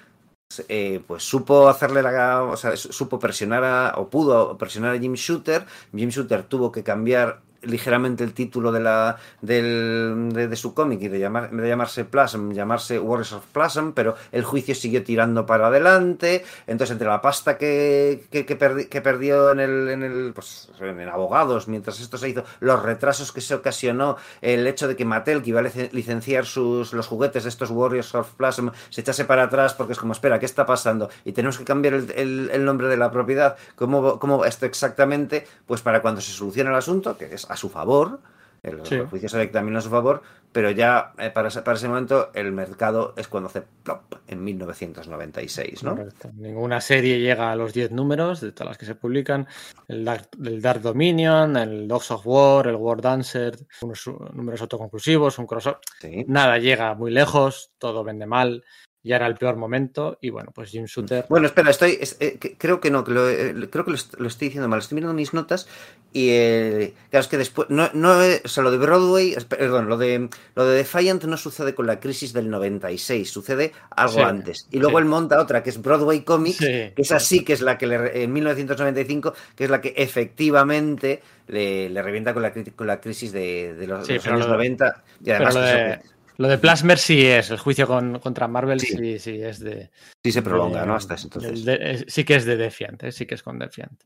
eh, 0.69 1.01
pues 1.05 1.23
supo 1.23 1.67
hacerle 1.67 2.01
la. 2.01 2.43
O 2.43 2.57
sea, 2.57 2.75
supo 2.77 3.19
presionar 3.19 3.63
a. 3.63 3.93
o 3.97 4.09
pudo 4.09 4.57
presionar 4.57 4.95
a 4.95 4.99
Jim 4.99 5.13
Shooter. 5.13 5.65
Jim 5.95 6.09
Shooter 6.09 6.43
tuvo 6.43 6.71
que 6.71 6.83
cambiar 6.83 7.41
ligeramente 7.61 8.23
el 8.23 8.33
título 8.33 8.71
de, 8.71 8.79
la, 8.79 9.17
del, 9.41 10.29
de, 10.33 10.55
su 10.55 10.73
cómic 10.73 11.01
y 11.01 11.07
de, 11.07 11.19
llamar, 11.19 11.51
de 11.51 11.67
llamarse 11.67 12.05
Plasm, 12.05 12.53
llamarse 12.53 12.99
Warriors 12.99 13.33
of 13.33 13.45
Plasm, 13.47 13.91
pero 13.91 14.15
el 14.31 14.43
juicio 14.43 14.75
siguió 14.75 15.03
tirando 15.03 15.45
para 15.45 15.67
adelante. 15.67 16.43
Entonces, 16.67 16.91
entre 16.93 17.07
la 17.07 17.21
pasta 17.21 17.57
que, 17.57 18.25
que, 18.31 18.45
que, 18.45 18.55
perdi, 18.55 18.85
que 18.85 19.01
perdió 19.01 19.51
en 19.51 19.59
el, 19.59 19.89
en 19.89 20.03
el 20.03 20.31
pues, 20.33 20.69
en 20.79 21.09
abogados 21.09 21.67
mientras 21.67 21.99
esto 21.99 22.17
se 22.17 22.29
hizo, 22.29 22.43
los 22.59 22.81
retrasos 22.81 23.31
que 23.31 23.41
se 23.41 23.55
ocasionó, 23.55 24.17
el 24.41 24.67
hecho 24.67 24.87
de 24.87 24.95
que 24.95 25.05
Mattel, 25.05 25.41
que 25.41 25.49
iba 25.49 25.59
a 25.59 25.63
licenciar 25.91 26.45
sus, 26.45 26.93
los 26.93 27.07
juguetes 27.07 27.43
de 27.43 27.49
estos 27.49 27.69
Warriors 27.71 28.13
of 28.15 28.31
Plasm, 28.33 28.69
se 28.89 29.01
echase 29.01 29.25
para 29.25 29.43
atrás 29.43 29.73
porque 29.73 29.93
es 29.93 29.99
como, 29.99 30.13
espera, 30.13 30.39
¿qué 30.39 30.45
está 30.45 30.65
pasando? 30.65 31.09
Y 31.25 31.33
tenemos 31.33 31.57
que 31.57 31.65
cambiar 31.65 31.93
el, 31.93 32.11
el, 32.15 32.49
el 32.51 32.65
nombre 32.65 32.87
de 32.87 32.97
la 32.97 33.11
propiedad. 33.11 33.57
¿Cómo, 33.75 34.19
¿Cómo 34.19 34.45
esto 34.45 34.65
exactamente? 34.65 35.47
Pues 35.65 35.81
para 35.81 36.01
cuando 36.01 36.21
se 36.21 36.31
solucione 36.31 36.69
el 36.69 36.75
asunto, 36.75 37.17
que 37.17 37.25
es 37.33 37.46
a 37.47 37.55
su 37.55 37.69
favor, 37.69 38.21
el 38.63 38.85
sí. 38.85 38.99
juicio 39.09 39.29
se 39.29 39.39
dictamina 39.39 39.79
a 39.79 39.81
su 39.81 39.89
favor, 39.89 40.21
pero 40.51 40.71
ya 40.71 41.13
eh, 41.17 41.29
para, 41.29 41.49
ese, 41.49 41.61
para, 41.61 41.77
ese, 41.77 41.87
momento 41.87 42.31
el 42.33 42.51
mercado 42.51 43.13
es 43.17 43.27
cuando 43.27 43.49
hace 43.49 43.61
plop 43.83 44.15
en 44.27 44.43
1996, 44.43 45.83
¿no? 45.83 45.95
Correcto. 45.95 46.31
Ninguna 46.35 46.81
serie 46.81 47.19
llega 47.19 47.51
a 47.51 47.55
los 47.55 47.73
10 47.73 47.91
números 47.91 48.41
de 48.41 48.51
todas 48.51 48.69
las 48.69 48.77
que 48.77 48.85
se 48.85 48.95
publican. 48.95 49.47
El 49.87 50.03
Dark, 50.05 50.29
el 50.43 50.61
Dark 50.61 50.81
Dominion, 50.81 51.57
el 51.57 51.87
Dogs 51.87 52.11
of 52.11 52.25
War, 52.25 52.67
el 52.67 52.75
War 52.75 53.01
Dancer, 53.01 53.55
unos 53.81 54.07
números 54.33 54.61
autoconclusivos, 54.61 55.37
un 55.37 55.47
crossover. 55.47 55.79
Sí. 55.99 56.25
Nada 56.27 56.57
llega 56.57 56.95
muy 56.95 57.11
lejos, 57.11 57.71
todo 57.77 58.03
vende 58.03 58.25
mal 58.25 58.63
ya 59.07 59.15
era 59.15 59.27
el 59.27 59.35
peor 59.35 59.55
momento 59.55 60.17
y 60.21 60.29
bueno, 60.29 60.51
pues 60.53 60.69
Jim 60.69 60.85
Shooter. 60.85 61.25
Bueno, 61.29 61.47
espera, 61.47 61.71
estoy, 61.71 61.97
es, 61.99 62.17
eh, 62.19 62.37
creo 62.57 62.79
que 62.79 62.91
no, 62.91 63.03
que 63.03 63.11
lo, 63.11 63.29
eh, 63.29 63.53
creo 63.71 63.85
que 63.85 63.91
lo, 63.91 63.97
lo, 64.17 64.27
estoy 64.27 64.49
diciendo 64.49 64.67
mal, 64.67 64.79
estoy 64.79 64.95
mirando 64.95 65.13
mis 65.13 65.33
notas 65.33 65.67
y 66.13 66.29
eh, 66.29 66.93
claro, 67.09 67.21
es 67.21 67.27
que 67.27 67.37
después, 67.37 67.69
no, 67.69 67.89
no, 67.93 68.15
o 68.43 68.47
sea, 68.47 68.63
lo 68.63 68.71
de 68.71 68.77
Broadway, 68.77 69.35
perdón, 69.47 69.87
lo 69.87 69.97
de, 69.97 70.29
lo 70.55 70.65
de 70.65 70.77
Defiant 70.77 71.23
no 71.25 71.37
sucede 71.37 71.73
con 71.73 71.87
la 71.87 71.99
crisis 71.99 72.33
del 72.33 72.49
96, 72.49 73.29
sucede 73.29 73.71
algo 73.91 74.13
sí, 74.13 74.21
antes. 74.21 74.67
Y 74.71 74.79
luego 74.79 74.97
sí. 74.97 75.03
él 75.03 75.09
monta 75.09 75.41
otra 75.41 75.63
que 75.63 75.69
es 75.69 75.81
Broadway 75.81 76.21
Comics, 76.21 76.57
sí, 76.57 76.65
que 76.65 77.01
es 77.01 77.11
así, 77.11 77.43
que 77.43 77.53
es 77.53 77.61
la 77.61 77.77
que 77.77 77.87
le, 77.87 78.23
en 78.23 78.33
1995, 78.33 79.33
que 79.55 79.63
es 79.63 79.69
la 79.69 79.81
que 79.81 79.93
efectivamente 79.95 81.21
le, 81.47 81.89
le 81.89 82.01
revienta 82.01 82.33
con 82.33 82.43
la, 82.43 82.51
con 82.51 82.87
la 82.87 82.99
crisis 82.99 83.31
de, 83.31 83.73
de 83.73 83.87
los, 83.87 84.09
los 84.09 84.27
años 84.27 84.39
lo, 84.39 84.53
90 84.53 85.03
y 85.23 85.31
además... 85.31 85.55
Pero 85.55 85.65
lo 85.65 85.71
de, 85.71 86.16
Lo 86.37 86.47
de 86.47 86.57
Plasmer 86.57 86.97
sí 86.99 87.25
es, 87.25 87.49
el 87.49 87.57
juicio 87.57 87.87
contra 87.87 88.47
Marvel 88.47 88.79
sí. 88.79 89.19
sí, 89.19 89.41
es 89.41 89.59
de... 89.59 89.89
Sí 90.23 90.31
se 90.31 90.43
prolonga, 90.43 90.85
¿no? 90.85 90.95
Hasta 90.95 91.15
entonces. 91.15 92.05
sí 92.07 92.23
que 92.23 92.35
es 92.35 92.45
de 92.45 92.57
Defiant, 92.57 93.03
¿eh? 93.03 93.11
sí 93.11 93.25
que 93.25 93.35
es 93.35 93.43
con 93.43 93.57
Defiant. 93.57 94.03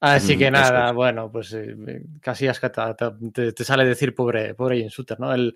Así 0.00 0.38
que 0.38 0.50
nada, 0.50 0.92
bueno, 0.92 1.30
pues 1.30 1.52
eh, 1.52 1.76
casi 2.22 2.46
te, 3.32 3.52
te, 3.52 3.64
sale 3.64 3.84
decir 3.84 4.14
pobre, 4.14 4.54
pobre 4.54 4.78
Jim 4.78 4.88
Shooter, 4.88 5.20
¿no? 5.20 5.32
Él 5.34 5.54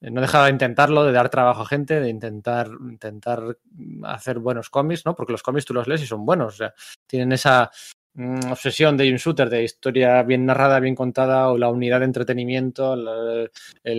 no 0.00 0.20
deja 0.20 0.44
de 0.44 0.50
intentarlo, 0.50 1.04
de 1.04 1.12
dar 1.12 1.28
trabajo 1.28 1.62
a 1.62 1.66
gente, 1.66 2.00
de 2.00 2.08
intentar, 2.08 2.68
intentar 2.88 3.56
hacer 4.02 4.38
buenos 4.40 4.68
cómics, 4.68 5.06
¿no? 5.06 5.14
Porque 5.14 5.32
los 5.32 5.42
cómics 5.42 5.64
tú 5.64 5.74
los 5.74 5.86
lees 5.86 6.02
y 6.02 6.06
son 6.06 6.26
buenos, 6.26 6.54
o 6.54 6.56
sea, 6.56 6.74
tienen 7.06 7.32
esa, 7.32 7.70
Mm, 8.16 8.52
obsesión 8.52 8.96
de 8.96 9.10
un 9.10 9.16
shooter, 9.16 9.50
de 9.50 9.64
historia 9.64 10.22
bien 10.22 10.46
narrada, 10.46 10.78
bien 10.78 10.94
contada, 10.94 11.48
o 11.48 11.58
la 11.58 11.68
unidad 11.68 11.98
de 11.98 12.04
entretenimiento. 12.04 12.94
El, 12.94 13.50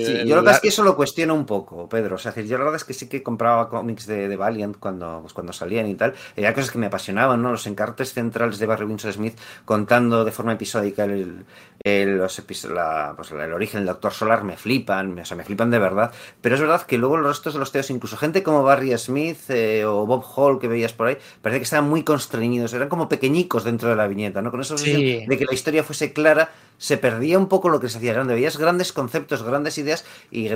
sí, 0.05 0.19
yo 0.19 0.35
la 0.35 0.41
verdad 0.41 0.53
es 0.53 0.61
que 0.61 0.69
eso 0.69 0.83
lo 0.83 0.95
cuestiono 0.95 1.35
un 1.35 1.45
poco, 1.45 1.89
Pedro. 1.89 2.15
O 2.15 2.17
sea, 2.17 2.33
yo 2.33 2.57
la 2.57 2.63
verdad 2.63 2.77
es 2.77 2.85
que 2.85 2.93
sí 2.93 3.09
que 3.09 3.21
compraba 3.21 3.67
cómics 3.69 4.07
de, 4.07 4.29
de 4.29 4.37
Valiant 4.37 4.77
cuando, 4.77 5.19
pues, 5.19 5.33
cuando 5.33 5.51
salían 5.51 5.87
y 5.87 5.95
tal. 5.95 6.13
Había 6.37 6.53
cosas 6.53 6.71
que 6.71 6.77
me 6.77 6.85
apasionaban, 6.85 7.41
¿no? 7.41 7.51
Los 7.51 7.67
encartes 7.67 8.13
centrales 8.13 8.57
de 8.57 8.65
Barry 8.65 8.85
Winsor 8.85 9.11
Smith 9.11 9.37
contando 9.65 10.23
de 10.23 10.31
forma 10.31 10.53
episódica 10.53 11.03
el, 11.03 11.43
el, 11.83 12.17
los 12.17 12.41
la, 12.69 13.13
pues, 13.17 13.31
el 13.31 13.51
origen 13.51 13.81
del 13.81 13.87
Doctor 13.87 14.13
Solar 14.13 14.45
me 14.45 14.55
flipan, 14.55 15.19
o 15.19 15.25
sea, 15.25 15.35
me 15.35 15.43
flipan 15.43 15.69
de 15.69 15.79
verdad. 15.79 16.13
Pero 16.39 16.55
es 16.55 16.61
verdad 16.61 16.83
que 16.83 16.97
luego 16.97 17.17
los 17.17 17.27
restos 17.27 17.53
de 17.53 17.59
los 17.59 17.73
teos, 17.73 17.89
incluso 17.89 18.15
gente 18.15 18.43
como 18.43 18.63
Barry 18.63 18.97
Smith 18.97 19.49
eh, 19.49 19.83
o 19.83 20.05
Bob 20.05 20.23
Hall 20.37 20.57
que 20.57 20.69
veías 20.69 20.93
por 20.93 21.07
ahí, 21.07 21.17
parece 21.41 21.59
que 21.59 21.65
estaban 21.65 21.89
muy 21.89 22.03
constreñidos, 22.03 22.73
eran 22.73 22.87
como 22.87 23.09
pequeñicos 23.09 23.65
dentro 23.65 23.89
de 23.89 23.97
la 23.97 24.04
viñeta, 24.07 24.41
¿no? 24.41 24.51
Con 24.51 24.61
eso 24.61 24.75
de 24.75 25.25
que 25.27 25.45
la 25.45 25.53
historia 25.53 25.83
fuese 25.83 26.13
clara, 26.13 26.51
se 26.77 26.97
perdía 26.97 27.37
un 27.37 27.47
poco 27.47 27.69
lo 27.69 27.79
que 27.79 27.89
se 27.89 27.97
hacía 27.97 28.13
grande. 28.13 28.33
Veías 28.33 28.57
grandes 28.57 28.91
conceptos, 28.91 29.43
grandes 29.43 29.77
ideas 29.77 30.05
y, 30.31 30.49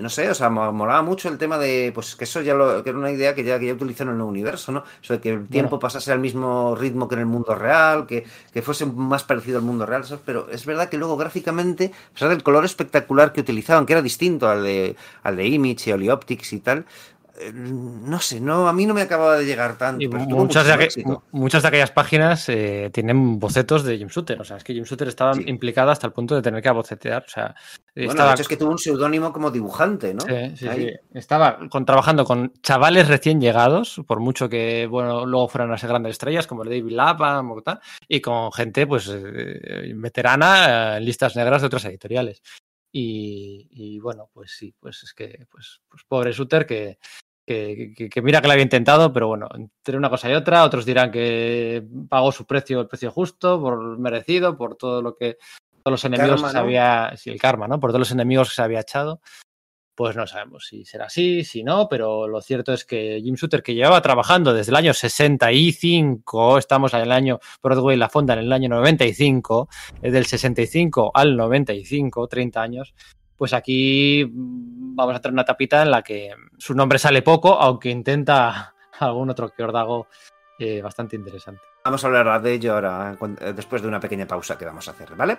no 0.00 0.08
sé, 0.08 0.30
o 0.30 0.34
sea, 0.34 0.50
molaba 0.50 1.02
mucho 1.02 1.28
el 1.28 1.38
tema 1.38 1.58
de, 1.58 1.92
pues 1.94 2.16
que 2.16 2.24
eso 2.24 2.40
ya 2.40 2.54
lo, 2.54 2.82
que 2.82 2.90
era 2.90 2.98
una 2.98 3.10
idea 3.10 3.34
que 3.34 3.44
ya, 3.44 3.58
que 3.58 3.66
ya 3.66 3.74
utilizaron 3.74 4.14
en 4.14 4.20
el 4.20 4.26
universo, 4.26 4.72
¿no? 4.72 4.84
Eso 5.02 5.14
de 5.14 5.20
que 5.20 5.30
el 5.30 5.46
tiempo 5.46 5.78
pasase 5.78 6.12
al 6.12 6.18
mismo 6.18 6.74
ritmo 6.74 7.08
que 7.08 7.14
en 7.14 7.20
el 7.20 7.26
mundo 7.26 7.54
real, 7.54 8.06
que, 8.06 8.24
que 8.52 8.62
fuese 8.62 8.86
más 8.86 9.24
parecido 9.24 9.58
al 9.58 9.64
mundo 9.64 9.86
real, 9.86 10.04
pero 10.24 10.48
es 10.50 10.64
verdad 10.64 10.88
que 10.88 10.96
luego 10.96 11.16
gráficamente, 11.16 11.92
a 12.10 12.12
pesar 12.14 12.28
del 12.30 12.42
color 12.42 12.64
espectacular 12.64 13.32
que 13.32 13.40
utilizaban, 13.40 13.86
que 13.86 13.92
era 13.92 14.02
distinto 14.02 14.48
al 14.48 14.62
de, 14.62 14.96
al 15.22 15.36
de 15.36 15.46
Image 15.46 15.90
y 15.90 15.92
Olioptics 15.92 16.52
y 16.52 16.60
tal, 16.60 16.86
no 17.52 18.20
sé, 18.20 18.40
no, 18.40 18.68
a 18.68 18.72
mí 18.72 18.86
no 18.86 18.94
me 18.94 19.02
acababa 19.02 19.36
de 19.36 19.44
llegar 19.44 19.76
tanto. 19.76 20.08
Muchas 20.08 20.66
de, 20.66 21.18
muchas 21.32 21.62
de, 21.62 21.68
aquellas 21.68 21.90
páginas 21.90 22.48
eh, 22.48 22.90
tienen 22.92 23.38
bocetos 23.38 23.84
de 23.84 23.98
Jim 23.98 24.08
Shooter. 24.08 24.40
O 24.40 24.44
sea, 24.44 24.56
es 24.56 24.64
que 24.64 24.74
Jim 24.74 24.84
Shooter 24.84 25.08
estaba 25.08 25.32
implicada 25.46 25.92
hasta 25.92 26.06
el 26.06 26.12
punto 26.12 26.34
de 26.34 26.42
tener 26.42 26.62
que 26.62 26.70
bocetear. 26.70 27.24
O 27.26 27.28
sea, 27.28 27.54
estaba... 27.94 28.28
de 28.28 28.34
hecho 28.34 28.42
es 28.42 28.48
que 28.48 28.56
tuvo 28.56 28.70
un 28.70 28.78
seudónimo 28.78 29.32
como 29.32 29.50
dibujante, 29.50 30.14
¿no? 30.14 30.20
Sí, 30.20 30.56
sí, 30.56 30.68
sí. 30.74 30.92
Estaba 31.14 31.58
con, 31.68 31.84
trabajando 31.84 32.24
con 32.24 32.52
chavales 32.62 33.08
recién 33.08 33.40
llegados, 33.40 34.00
por 34.06 34.20
mucho 34.20 34.48
que 34.48 34.86
bueno, 34.86 35.26
luego 35.26 35.48
fueran 35.48 35.72
a 35.72 35.78
ser 35.78 35.90
grandes 35.90 36.12
estrellas, 36.12 36.46
como 36.46 36.62
el 36.62 36.70
David 36.70 36.92
Lapham 36.92 37.50
o 37.50 37.62
tal, 37.62 37.80
y 38.08 38.20
con 38.20 38.52
gente 38.52 38.86
pues 38.86 39.10
eh, 39.12 39.92
veterana 39.94 40.96
en 40.96 41.04
listas 41.04 41.36
negras 41.36 41.62
de 41.62 41.66
otras 41.66 41.84
editoriales. 41.84 42.42
Y, 42.98 43.68
y, 43.72 43.98
bueno, 43.98 44.30
pues 44.32 44.52
sí, 44.52 44.74
pues 44.80 45.02
es 45.02 45.12
que, 45.12 45.46
pues, 45.50 45.82
pues 45.86 46.02
pobre 46.08 46.32
Shooter 46.32 46.64
que, 46.64 46.98
que, 47.46 48.22
mira 48.22 48.40
que 48.40 48.48
lo 48.48 48.52
había 48.52 48.64
intentado, 48.64 49.12
pero 49.12 49.28
bueno, 49.28 49.48
entre 49.54 49.96
una 49.96 50.10
cosa 50.10 50.28
y 50.28 50.34
otra, 50.34 50.64
otros 50.64 50.84
dirán 50.84 51.12
que 51.12 51.86
pagó 52.08 52.32
su 52.32 52.44
precio, 52.44 52.80
el 52.80 52.88
precio 52.88 53.10
justo, 53.12 53.60
por 53.60 53.98
merecido, 53.98 54.56
por 54.56 54.76
todo 54.76 55.00
lo 55.00 55.14
que, 55.14 55.38
todos 55.82 55.92
los 55.92 56.04
enemigos 56.04 56.42
que 56.42 56.50
se 56.50 56.58
había, 56.58 57.12
sí, 57.16 57.30
el 57.30 57.40
karma, 57.40 57.68
¿no? 57.68 57.78
Por 57.78 57.90
todos 57.90 58.00
los 58.00 58.10
enemigos 58.10 58.48
que 58.48 58.56
se 58.56 58.62
había 58.62 58.80
echado. 58.80 59.20
Pues 59.94 60.14
no 60.14 60.26
sabemos 60.26 60.66
si 60.66 60.84
será 60.84 61.06
así, 61.06 61.42
si 61.42 61.62
no, 61.62 61.88
pero 61.88 62.28
lo 62.28 62.42
cierto 62.42 62.74
es 62.74 62.84
que 62.84 63.18
Jim 63.22 63.34
Shooter, 63.34 63.62
que 63.62 63.74
llevaba 63.74 64.02
trabajando 64.02 64.52
desde 64.52 64.70
el 64.70 64.76
año 64.76 64.92
65, 64.92 66.58
estamos 66.58 66.92
en 66.92 67.00
el 67.00 67.12
año 67.12 67.38
Broadway 67.62 67.96
La 67.96 68.10
Fonda 68.10 68.34
en 68.34 68.40
el 68.40 68.52
año 68.52 68.68
95, 68.68 69.70
del 70.02 70.26
65 70.26 71.12
al 71.14 71.34
95, 71.34 72.28
30 72.28 72.60
años, 72.60 72.94
pues 73.36 73.52
aquí 73.52 74.24
mm, 74.24 74.94
vamos 74.96 75.16
a 75.16 75.20
tener 75.20 75.32
una 75.32 75.44
tapita 75.44 75.82
en 75.82 75.90
la 75.90 76.02
que 76.02 76.34
su 76.58 76.74
nombre 76.74 76.98
sale 76.98 77.22
poco, 77.22 77.54
aunque 77.60 77.90
intenta 77.90 78.74
algún 79.00 79.30
otro 79.30 79.50
que 79.50 79.62
ordago 79.62 80.08
eh, 80.58 80.80
bastante 80.82 81.16
interesante. 81.16 81.62
Vamos 81.84 82.02
a 82.02 82.06
hablar 82.08 82.42
de 82.42 82.52
ello 82.52 82.74
ahora, 82.74 83.16
eh, 83.40 83.52
después 83.54 83.82
de 83.82 83.88
una 83.88 84.00
pequeña 84.00 84.26
pausa 84.26 84.58
que 84.58 84.64
vamos 84.64 84.88
a 84.88 84.90
hacer, 84.90 85.14
¿vale? 85.14 85.38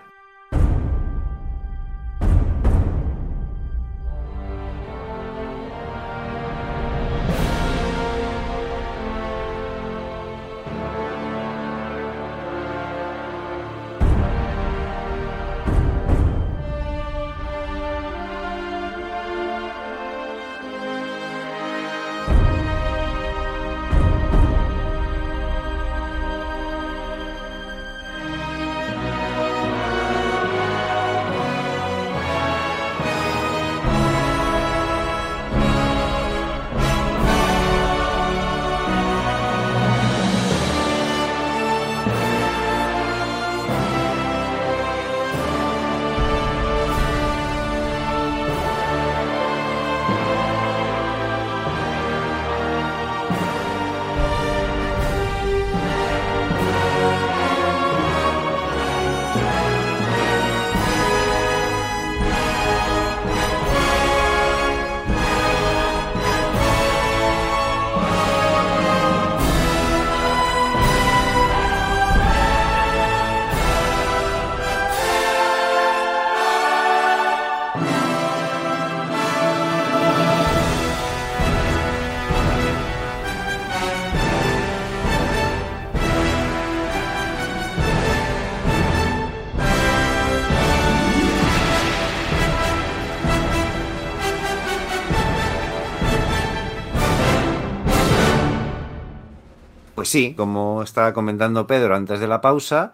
Pues 100.08 100.14
sí, 100.14 100.34
como 100.36 100.84
estaba 100.84 101.11
comentando 101.11 101.68
Pedro 101.68 101.94
antes 101.94 102.22
de 102.22 102.30
la 102.30 102.40
pausa, 102.40 102.94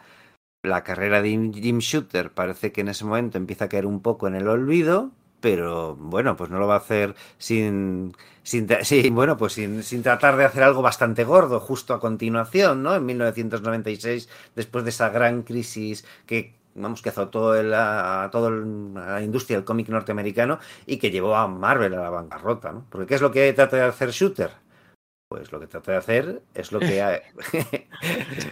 la 0.64 0.84
carrera 0.84 1.22
de 1.22 1.30
Jim 1.30 1.78
Shooter 1.78 2.32
parece 2.34 2.72
que 2.72 2.82
en 2.82 2.88
ese 2.88 3.06
momento 3.06 3.38
empieza 3.38 3.66
a 3.66 3.70
caer 3.70 3.86
un 3.86 4.02
poco 4.02 4.28
en 4.28 4.34
el 4.34 4.48
olvido, 4.48 5.12
pero 5.40 5.96
bueno, 5.96 6.36
pues 6.36 6.50
no 6.50 6.58
lo 6.58 6.66
va 6.66 6.74
a 6.74 6.78
hacer 6.80 7.14
sin, 7.38 8.14
sin, 8.42 8.68
bueno, 9.14 9.38
pues 9.38 9.54
sin, 9.54 9.84
sin, 9.84 10.02
tratar 10.02 10.38
de 10.38 10.46
hacer 10.46 10.64
algo 10.64 10.82
bastante 10.82 11.24
gordo 11.24 11.60
justo 11.60 11.94
a 11.94 12.00
continuación, 12.00 12.82
¿no? 12.82 12.96
En 12.96 13.06
1996, 13.06 14.28
después 14.56 14.84
de 14.84 14.90
esa 14.90 15.10
gran 15.10 15.44
crisis 15.44 16.08
que 16.26 16.56
vamos 16.74 17.04
que 17.04 17.10
azotó 17.10 17.52
a 17.52 18.30
toda 18.32 18.50
la 18.50 19.22
industria 19.22 19.58
del 19.58 19.66
cómic 19.66 19.88
norteamericano 19.90 20.58
y 20.88 20.98
que 20.98 21.12
llevó 21.12 21.36
a 21.36 21.48
Marvel 21.48 21.94
a 21.94 22.02
la 22.02 22.10
bancarrota, 22.10 22.72
¿no? 22.72 22.88
Porque 22.90 23.06
¿qué 23.06 23.14
es 23.14 23.22
lo 23.22 23.32
que 23.32 23.54
trata 23.54 23.78
de 23.78 23.84
hacer 23.84 24.10
Shooter? 24.10 24.63
Pues 25.34 25.52
lo 25.52 25.60
que 25.60 25.66
trata 25.66 25.94
de 25.94 25.98
hacer 25.98 26.44
es 26.54 26.72
lo 26.72 26.80
que, 26.80 27.02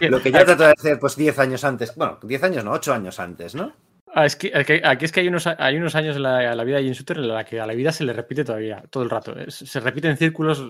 lo 0.00 0.20
que 0.20 0.32
ya 0.32 0.44
trata 0.44 0.66
de 0.66 0.72
hacer 0.76 0.98
pues 0.98 1.14
10 1.14 1.38
años 1.38 1.62
antes, 1.62 1.94
bueno, 1.94 2.18
10 2.20 2.42
años 2.42 2.64
no, 2.64 2.72
8 2.72 2.92
años 2.92 3.20
antes, 3.20 3.54
¿no? 3.54 3.72
Ah, 4.12 4.26
es 4.26 4.34
que, 4.34 4.50
aquí 4.84 5.04
es 5.04 5.12
que 5.12 5.20
hay 5.20 5.28
unos, 5.28 5.46
hay 5.46 5.76
unos 5.76 5.94
años 5.94 6.16
en 6.16 6.24
la, 6.24 6.64
vida 6.64 6.78
de 6.78 6.82
Jim 6.82 6.92
Shooter 6.92 7.18
en 7.18 7.28
la 7.28 7.44
que 7.44 7.60
a 7.60 7.66
la 7.66 7.74
vida 7.74 7.92
se 7.92 8.02
le 8.02 8.12
repite 8.12 8.44
todavía, 8.44 8.82
todo 8.90 9.04
el 9.04 9.10
rato. 9.10 9.32
se 9.46 9.78
repite 9.78 10.08
en 10.08 10.16
círculos, 10.16 10.60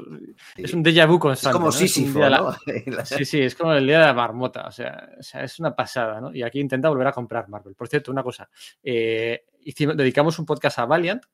es 0.55 0.75
un 0.75 0.85
déjà 0.85 1.09
vu 1.09 1.19
constante. 1.19 1.57
Es 1.57 1.59
como 1.59 1.73
Sísifo, 1.73 2.29
¿no? 2.29 2.55
Sí, 3.07 3.25
sí, 3.25 3.41
es 3.41 3.55
como 3.55 3.73
el 3.73 3.87
día 3.87 4.01
de 4.01 4.05
la 4.05 4.13
marmota, 4.13 4.67
o 4.67 4.71
sea, 4.71 5.09
o 5.19 5.23
sea, 5.23 5.45
es 5.45 5.59
una 5.59 5.75
pasada, 5.75 6.21
¿no? 6.21 6.35
Y 6.35 6.43
aquí 6.43 6.61
intenta 6.61 6.91
volver 6.91 7.07
a 7.07 7.13
comprar 7.13 7.49
Marvel. 7.49 7.75
Por 7.75 7.89
cierto, 7.89 8.13
una 8.13 8.23
cosa, 8.23 8.51
eh, 8.83 9.47
hicimos, 9.63 9.97
dedicamos 9.97 10.39
un 10.39 10.45
podcast 10.45 10.79
a 10.79 10.85
Valiant, 10.85 11.25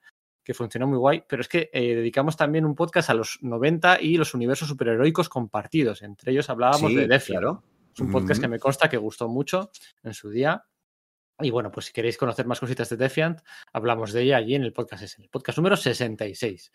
que 0.49 0.55
funcionó 0.55 0.87
muy 0.87 0.97
guay, 0.97 1.25
pero 1.29 1.43
es 1.43 1.49
que 1.49 1.69
eh, 1.75 1.95
dedicamos 1.95 2.35
también 2.35 2.65
un 2.65 2.75
podcast 2.75 3.11
a 3.11 3.15
los 3.15 3.39
90 3.43 4.01
y 4.01 4.17
los 4.17 4.33
universos 4.33 4.67
superheroicos 4.67 5.29
compartidos. 5.29 6.01
Entre 6.01 6.33
ellos 6.33 6.49
hablábamos 6.49 6.95
de 6.95 7.07
Defiant. 7.07 7.61
Es 7.93 8.01
un 8.01 8.11
podcast 8.11 8.41
que 8.41 8.49
me 8.49 8.59
consta 8.59 8.89
que 8.89 8.97
gustó 8.97 9.29
mucho 9.29 9.71
en 10.03 10.15
su 10.15 10.31
día. 10.31 10.65
Y 11.39 11.51
bueno, 11.51 11.71
pues 11.71 11.85
si 11.85 11.93
queréis 11.93 12.17
conocer 12.17 12.47
más 12.47 12.61
cositas 12.61 12.89
de 12.89 12.97
Defiant, 12.97 13.41
hablamos 13.75 14.15
de 14.15 14.23
ella 14.23 14.39
allí 14.39 14.55
en 14.55 14.63
el 14.63 14.73
podcast, 14.73 15.03
es 15.03 15.19
el 15.19 15.29
podcast 15.29 15.59
número 15.59 15.77
66. 15.77 16.73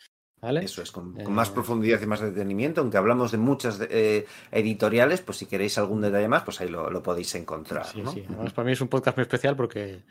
Eso 0.62 0.84
es, 0.84 0.92
con, 0.92 1.16
más 1.34 1.50
eh, 1.50 1.54
profundidad 1.54 2.00
y 2.00 2.06
más 2.06 2.22
detenimiento, 2.22 2.82
aunque 2.82 2.98
hablamos 2.98 3.32
de 3.32 3.40
muchas 3.40 3.80
eh, 3.90 4.28
editoriales, 4.52 5.22
pues 5.22 5.40
si 5.40 5.48
queréis 5.48 5.80
algún 5.80 6.02
detalle 6.02 6.28
más, 6.28 6.44
pues 6.44 6.62
ahí 6.62 6.70
lo, 6.70 7.02
podéis 7.02 7.34
encontrar. 7.34 7.88
Sí, 7.88 8.04
sí. 8.14 8.24
para 8.54 8.66
mí 8.66 8.74
es 8.74 8.82
un 8.82 8.90
podcast 8.90 9.18
muy 9.18 9.24
especial 9.24 9.56
porque 9.56 10.04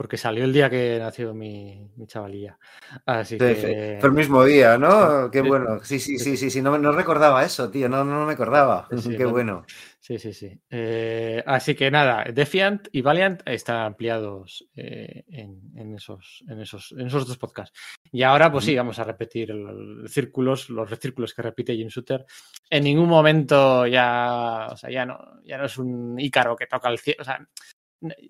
porque 0.00 0.16
salió 0.16 0.44
el 0.44 0.52
día 0.54 0.70
que 0.70 0.96
nació 0.98 1.34
mi, 1.34 1.90
mi 1.96 2.06
chavalilla. 2.06 2.58
Así 3.04 3.36
que... 3.36 3.98
Fue 4.00 4.08
el 4.08 4.14
mismo 4.14 4.42
día, 4.42 4.78
¿no? 4.78 5.30
Qué 5.30 5.42
bueno. 5.42 5.84
Sí, 5.84 6.00
sí, 6.00 6.18
sí, 6.18 6.38
sí, 6.38 6.48
sí. 6.50 6.62
No, 6.62 6.78
no 6.78 6.92
recordaba 6.92 7.44
eso, 7.44 7.70
tío. 7.70 7.86
No, 7.86 8.02
no 8.02 8.24
me 8.24 8.32
acordaba. 8.32 8.88
Qué 9.18 9.26
bueno. 9.26 9.66
Sí, 9.98 10.18
sí, 10.18 10.32
sí. 10.32 10.58
Eh, 10.70 11.44
así 11.46 11.74
que 11.74 11.90
nada, 11.90 12.24
Defiant 12.32 12.88
y 12.92 13.02
Valiant 13.02 13.42
están 13.44 13.76
ampliados 13.76 14.66
eh, 14.74 15.26
en, 15.28 15.94
esos, 15.94 16.44
en, 16.48 16.62
esos, 16.62 16.92
en 16.92 17.06
esos 17.06 17.28
dos 17.28 17.36
podcasts. 17.36 17.78
Y 18.10 18.22
ahora, 18.22 18.50
pues 18.50 18.64
sí, 18.64 18.74
vamos 18.74 18.98
a 18.98 19.04
repetir 19.04 19.50
los 19.50 20.10
círculos, 20.10 20.70
los 20.70 20.88
círculos 20.98 21.34
que 21.34 21.42
repite 21.42 21.76
Jim 21.76 21.88
Shooter. 21.88 22.24
En 22.70 22.84
ningún 22.84 23.10
momento 23.10 23.86
ya, 23.86 24.68
o 24.70 24.76
sea, 24.78 24.90
ya 24.90 25.04
no, 25.04 25.42
ya 25.44 25.58
no 25.58 25.66
es 25.66 25.76
un 25.76 26.18
ícaro 26.18 26.56
que 26.56 26.66
toca 26.66 26.88
el 26.88 26.98
cielo. 26.98 27.18
O 27.20 27.24
sea, 27.24 27.46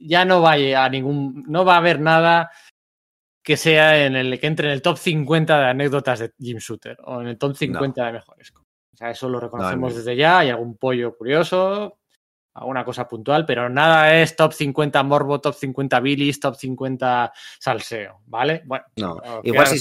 ya 0.01 0.25
no 0.25 0.43
va 0.43 0.53
a 0.53 0.89
ningún, 0.89 1.45
no 1.47 1.65
va 1.65 1.75
a 1.75 1.79
haber 1.79 2.01
nada 2.01 2.51
que 3.43 3.57
sea 3.57 4.05
en 4.05 4.17
el 4.17 4.39
que 4.39 4.47
entre 4.47 4.69
en 4.69 4.75
el 4.75 4.83
top 4.83 4.99
50 4.99 5.59
de 5.59 5.67
anécdotas 5.67 6.19
de 6.19 6.33
Jim 6.39 6.59
Shooter 6.59 6.99
o 7.05 7.21
en 7.21 7.29
el 7.29 7.39
top 7.39 7.57
50 7.57 8.07
de 8.07 8.13
mejores. 8.13 8.53
O 8.55 8.97
sea, 8.97 9.11
eso 9.11 9.29
lo 9.29 9.41
reconocemos 9.41 9.95
desde 9.95 10.15
ya. 10.15 10.41
Hay 10.41 10.51
algún 10.51 10.77
pollo 10.77 11.17
curioso, 11.17 12.01
alguna 12.55 12.85
cosa 12.85 13.09
puntual, 13.09 13.47
pero 13.47 13.69
nada 13.69 14.21
es 14.21 14.37
top 14.37 14.53
50 14.53 15.03
Morbo, 15.03 15.41
top 15.41 15.55
50 15.55 16.01
Billis, 16.01 16.41
top 16.41 16.57
50 16.57 17.33
Salseo, 17.59 18.21
¿vale? 18.27 18.63
Bueno, 18.67 18.85
no. 18.97 19.21
igual 19.43 19.67
sí, 19.67 19.79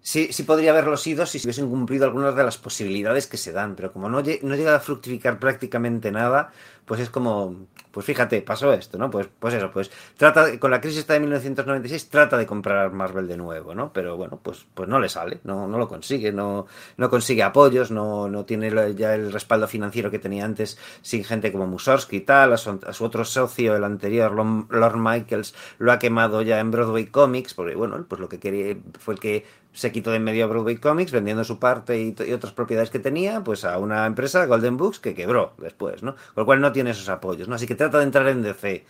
sí, 0.00 0.32
sí, 0.32 0.42
podría 0.44 0.70
haberlo 0.70 0.96
sido 0.96 1.26
si 1.26 1.38
se 1.38 1.46
hubiesen 1.46 1.68
cumplido 1.68 2.06
algunas 2.06 2.34
de 2.34 2.44
las 2.44 2.58
posibilidades 2.58 3.26
que 3.26 3.36
se 3.36 3.52
dan, 3.52 3.76
pero 3.76 3.92
como 3.92 4.08
no, 4.08 4.18
no 4.18 4.56
llega 4.56 4.76
a 4.76 4.80
fructificar 4.80 5.38
prácticamente 5.38 6.10
nada, 6.10 6.50
pues 6.84 7.00
es 7.00 7.10
como, 7.10 7.66
pues 7.92 8.06
fíjate, 8.06 8.42
pasó 8.42 8.72
esto, 8.72 8.98
¿no? 8.98 9.10
Pues, 9.10 9.28
pues 9.38 9.54
eso, 9.54 9.70
pues 9.70 9.90
trata, 10.16 10.58
con 10.58 10.70
la 10.70 10.80
crisis 10.80 11.06
de 11.06 11.20
1996 11.20 12.08
trata 12.08 12.38
de 12.38 12.46
comprar 12.46 12.90
Marvel 12.90 13.28
de 13.28 13.36
nuevo, 13.36 13.74
¿no? 13.74 13.92
Pero 13.92 14.16
bueno, 14.16 14.40
pues, 14.42 14.66
pues 14.74 14.88
no 14.88 14.98
le 14.98 15.08
sale, 15.08 15.40
no, 15.44 15.68
no 15.68 15.78
lo 15.78 15.86
consigue, 15.88 16.32
no, 16.32 16.66
no 16.96 17.10
consigue 17.10 17.42
apoyos, 17.42 17.90
no, 17.90 18.28
no 18.28 18.44
tiene 18.44 18.94
ya 18.94 19.14
el 19.14 19.32
respaldo 19.32 19.68
financiero 19.68 20.10
que 20.10 20.18
tenía 20.18 20.44
antes 20.44 20.78
sin 21.02 21.22
gente 21.22 21.52
como 21.52 21.66
Mussorgsky 21.66 22.16
y 22.16 22.20
tal, 22.20 22.54
a 22.54 22.56
su, 22.56 23.04
otro 23.04 23.24
socio, 23.24 23.76
el 23.76 23.84
anterior, 23.84 24.32
Lord 24.32 24.96
Michaels, 24.96 25.54
lo 25.78 25.92
ha 25.92 25.98
quemado 25.98 26.42
ya 26.42 26.58
en 26.60 26.70
Broadway 26.70 27.06
Comics, 27.06 27.52
porque 27.54 27.74
bueno, 27.74 28.04
pues 28.08 28.20
lo 28.20 28.28
que 28.28 28.40
quería 28.40 28.76
fue 28.98 29.16
que 29.16 29.44
se 29.72 29.92
quitó 29.92 30.10
de 30.10 30.16
en 30.16 30.24
medio 30.24 30.44
a 30.44 30.48
Broadway 30.48 30.76
Comics 30.76 31.12
vendiendo 31.12 31.44
su 31.44 31.58
parte 31.58 31.98
y, 31.98 32.32
otras 32.32 32.52
propiedades 32.52 32.90
que 32.90 32.98
tenía 32.98 33.42
pues 33.42 33.64
a 33.64 33.78
una 33.78 34.06
empresa, 34.06 34.46
Golden 34.46 34.76
Books, 34.76 34.98
que 34.98 35.14
quebró 35.14 35.54
después, 35.58 36.02
¿no? 36.02 36.14
Con 36.14 36.42
lo 36.42 36.46
cual 36.46 36.60
no 36.60 36.72
tiene 36.72 36.90
esos 36.90 37.08
apoyos, 37.08 37.48
¿no? 37.48 37.54
Así 37.54 37.66
que 37.66 37.74
trata 37.74 37.98
de 37.98 38.04
entrar 38.04 38.28
en 38.28 38.42
DC. 38.42 38.84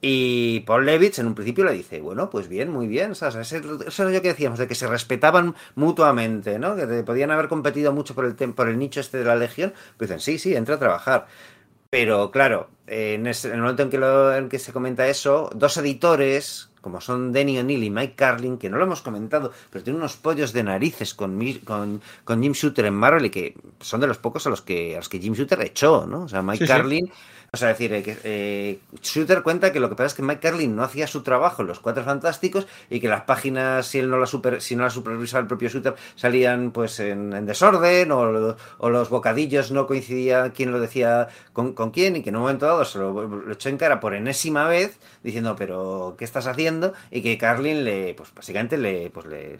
Y 0.00 0.60
Paul 0.60 0.86
Levitz 0.86 1.18
en 1.18 1.26
un 1.26 1.34
principio 1.34 1.64
le 1.64 1.72
dice, 1.72 2.00
bueno, 2.00 2.30
pues 2.30 2.48
bien, 2.48 2.70
muy 2.70 2.86
bien, 2.86 3.16
¿sabes? 3.16 3.52
Eso 3.52 3.78
es 3.86 3.98
lo 3.98 4.22
que 4.22 4.28
decíamos, 4.28 4.58
de 4.60 4.68
que 4.68 4.76
se 4.76 4.86
respetaban 4.86 5.56
mutuamente, 5.74 6.58
¿no? 6.58 6.76
Que 6.76 6.86
podían 7.02 7.32
haber 7.32 7.48
competido 7.48 7.92
mucho 7.92 8.14
por 8.14 8.24
el, 8.24 8.34
por 8.34 8.68
el 8.68 8.78
nicho 8.78 9.00
este 9.00 9.18
de 9.18 9.24
la 9.24 9.34
Legión, 9.34 9.72
pues 9.96 10.10
dicen, 10.10 10.20
sí, 10.20 10.38
sí, 10.38 10.54
entra 10.54 10.76
a 10.76 10.78
trabajar. 10.78 11.26
Pero 11.90 12.30
claro, 12.30 12.68
en, 12.86 13.26
el 13.26 13.60
momento 13.60 13.82
en 13.82 13.90
que, 13.90 13.96
en 13.96 14.48
que 14.48 14.58
se 14.58 14.72
comenta 14.72 15.08
eso, 15.08 15.50
dos 15.54 15.76
editores 15.78 16.68
como 16.80 17.00
son 17.00 17.32
Denny 17.32 17.58
O'Neill 17.58 17.84
y 17.84 17.90
Mike 17.90 18.14
Carlin, 18.14 18.56
que 18.56 18.70
no 18.70 18.78
lo 18.78 18.84
hemos 18.84 19.02
comentado, 19.02 19.52
pero 19.70 19.84
tiene 19.84 19.98
unos 19.98 20.16
pollos 20.16 20.52
de 20.52 20.62
narices 20.62 21.12
con, 21.12 21.38
con, 21.64 22.00
con 22.24 22.42
Jim 22.42 22.52
Shooter 22.52 22.86
en 22.86 22.94
Marvel 22.94 23.26
y 23.26 23.30
que 23.30 23.54
son 23.80 24.00
de 24.00 24.06
los 24.06 24.18
pocos 24.18 24.46
a 24.46 24.50
los 24.50 24.62
que, 24.62 24.94
a 24.94 24.98
los 24.98 25.08
que 25.08 25.18
Jim 25.18 25.34
Shooter 25.34 25.60
echó, 25.60 26.06
¿no? 26.06 26.22
O 26.22 26.28
sea, 26.28 26.40
Mike 26.40 26.66
Carlin 26.66 27.10
o 27.50 27.56
sea, 27.56 27.68
decir, 27.68 27.94
eh, 27.94 28.02
que 28.02 28.18
eh, 28.24 28.78
Shooter 29.02 29.42
cuenta 29.42 29.72
que 29.72 29.80
lo 29.80 29.88
que 29.88 29.94
pasa 29.94 30.08
es 30.08 30.14
que 30.14 30.22
Mike 30.22 30.40
Carlin 30.40 30.76
no 30.76 30.82
hacía 30.82 31.06
su 31.06 31.22
trabajo 31.22 31.62
en 31.62 31.68
los 31.68 31.80
Cuatro 31.80 32.04
Fantásticos 32.04 32.66
y 32.90 33.00
que 33.00 33.08
las 33.08 33.22
páginas, 33.22 33.86
si 33.86 34.00
él 34.00 34.10
no 34.10 34.18
la 34.18 34.26
super, 34.26 34.60
si 34.60 34.76
no 34.76 34.82
la 34.82 34.90
supervisaba 34.90 35.40
el 35.40 35.46
propio 35.46 35.70
Shooter, 35.70 35.94
salían 36.14 36.72
pues 36.72 37.00
en, 37.00 37.46
desorden 37.46 38.12
o, 38.12 38.54
los 38.90 39.08
bocadillos 39.08 39.70
no 39.70 39.86
coincidía 39.86 40.52
quién 40.52 40.72
lo 40.72 40.78
decía 40.78 41.28
con, 41.54 41.72
quién 41.90 42.16
y 42.16 42.22
que 42.22 42.28
en 42.28 42.36
un 42.36 42.42
momento 42.42 42.66
dado 42.66 42.84
se 42.84 42.98
lo, 42.98 43.50
echó 43.50 43.70
en 43.70 43.78
cara 43.78 43.98
por 43.98 44.14
enésima 44.14 44.68
vez 44.68 44.98
diciendo, 45.22 45.56
pero 45.56 46.16
¿qué 46.18 46.26
estás 46.26 46.46
haciendo? 46.46 46.92
Y 47.10 47.22
que 47.22 47.38
Carlin 47.38 47.82
le, 47.82 48.12
pues 48.12 48.34
básicamente 48.34 48.76
le, 48.76 49.08
pues 49.08 49.24
le 49.24 49.58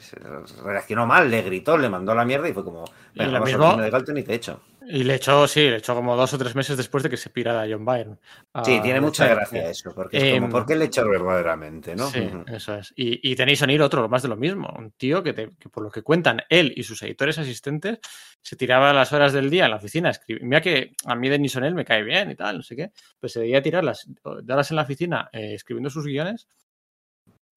reaccionó 0.62 1.06
mal, 1.06 1.30
le 1.30 1.40
gritó, 1.40 1.78
le 1.78 1.88
mandó 1.88 2.14
la 2.14 2.26
mierda 2.26 2.50
y 2.50 2.52
fue 2.52 2.64
como, 2.64 2.84
venga, 3.14 3.40
vamos 3.40 3.82
de 3.82 3.90
Galton 3.90 4.18
y 4.18 4.24
te 4.24 4.34
echo. 4.34 4.60
Y 4.90 5.04
le 5.04 5.16
echó, 5.16 5.46
sí, 5.46 5.68
le 5.68 5.76
echó 5.76 5.94
como 5.94 6.16
dos 6.16 6.32
o 6.32 6.38
tres 6.38 6.54
meses 6.54 6.74
después 6.76 7.02
de 7.02 7.10
que 7.10 7.18
se 7.18 7.28
pirara 7.28 7.66
John 7.70 7.84
Byrne. 7.84 8.16
Sí, 8.64 8.80
tiene 8.82 9.02
mucha 9.02 9.28
gracia 9.28 9.68
eso, 9.68 9.94
porque 9.94 10.16
es 10.16 10.34
como, 10.34 10.46
em, 10.46 10.50
¿por 10.50 10.64
qué 10.64 10.76
le 10.76 10.86
echó 10.86 11.06
verdaderamente, 11.06 11.94
no? 11.94 12.08
Sí, 12.08 12.26
eso 12.46 12.76
es. 12.76 12.94
Y, 12.96 13.36
tenéis 13.36 13.62
a 13.62 13.70
ir 13.70 13.82
otro, 13.82 14.08
más 14.08 14.22
de 14.22 14.28
lo 14.28 14.36
mismo. 14.36 14.74
Un 14.78 14.92
tío 14.92 15.22
que, 15.22 15.34
por 15.70 15.82
lo 15.82 15.90
que 15.90 16.02
cuentan 16.02 16.40
él 16.48 16.72
y 16.74 16.84
sus 16.84 17.02
editores 17.02 17.38
asistentes, 17.38 17.98
se 18.40 18.56
tiraba 18.56 18.94
las 18.94 19.12
horas 19.12 19.34
del 19.34 19.50
día 19.50 19.66
en 19.66 19.72
la 19.72 19.76
oficina. 19.76 20.10
Mira 20.40 20.62
que 20.62 20.92
a 21.04 21.14
mí 21.14 21.28
Denis 21.28 21.54
O'Neill 21.56 21.74
me 21.74 21.84
cae 21.84 22.02
bien 22.02 22.30
y 22.30 22.34
tal, 22.34 22.56
no 22.56 22.62
sé 22.62 22.74
qué. 22.74 22.90
Pues 23.20 23.32
se 23.32 23.40
debía 23.40 23.60
tirar 23.60 23.84
las 23.84 24.08
horas 24.24 24.70
en 24.70 24.76
la 24.76 24.82
oficina 24.82 25.28
eh, 25.32 25.52
escribiendo 25.52 25.90
sus 25.90 26.06
guiones 26.06 26.48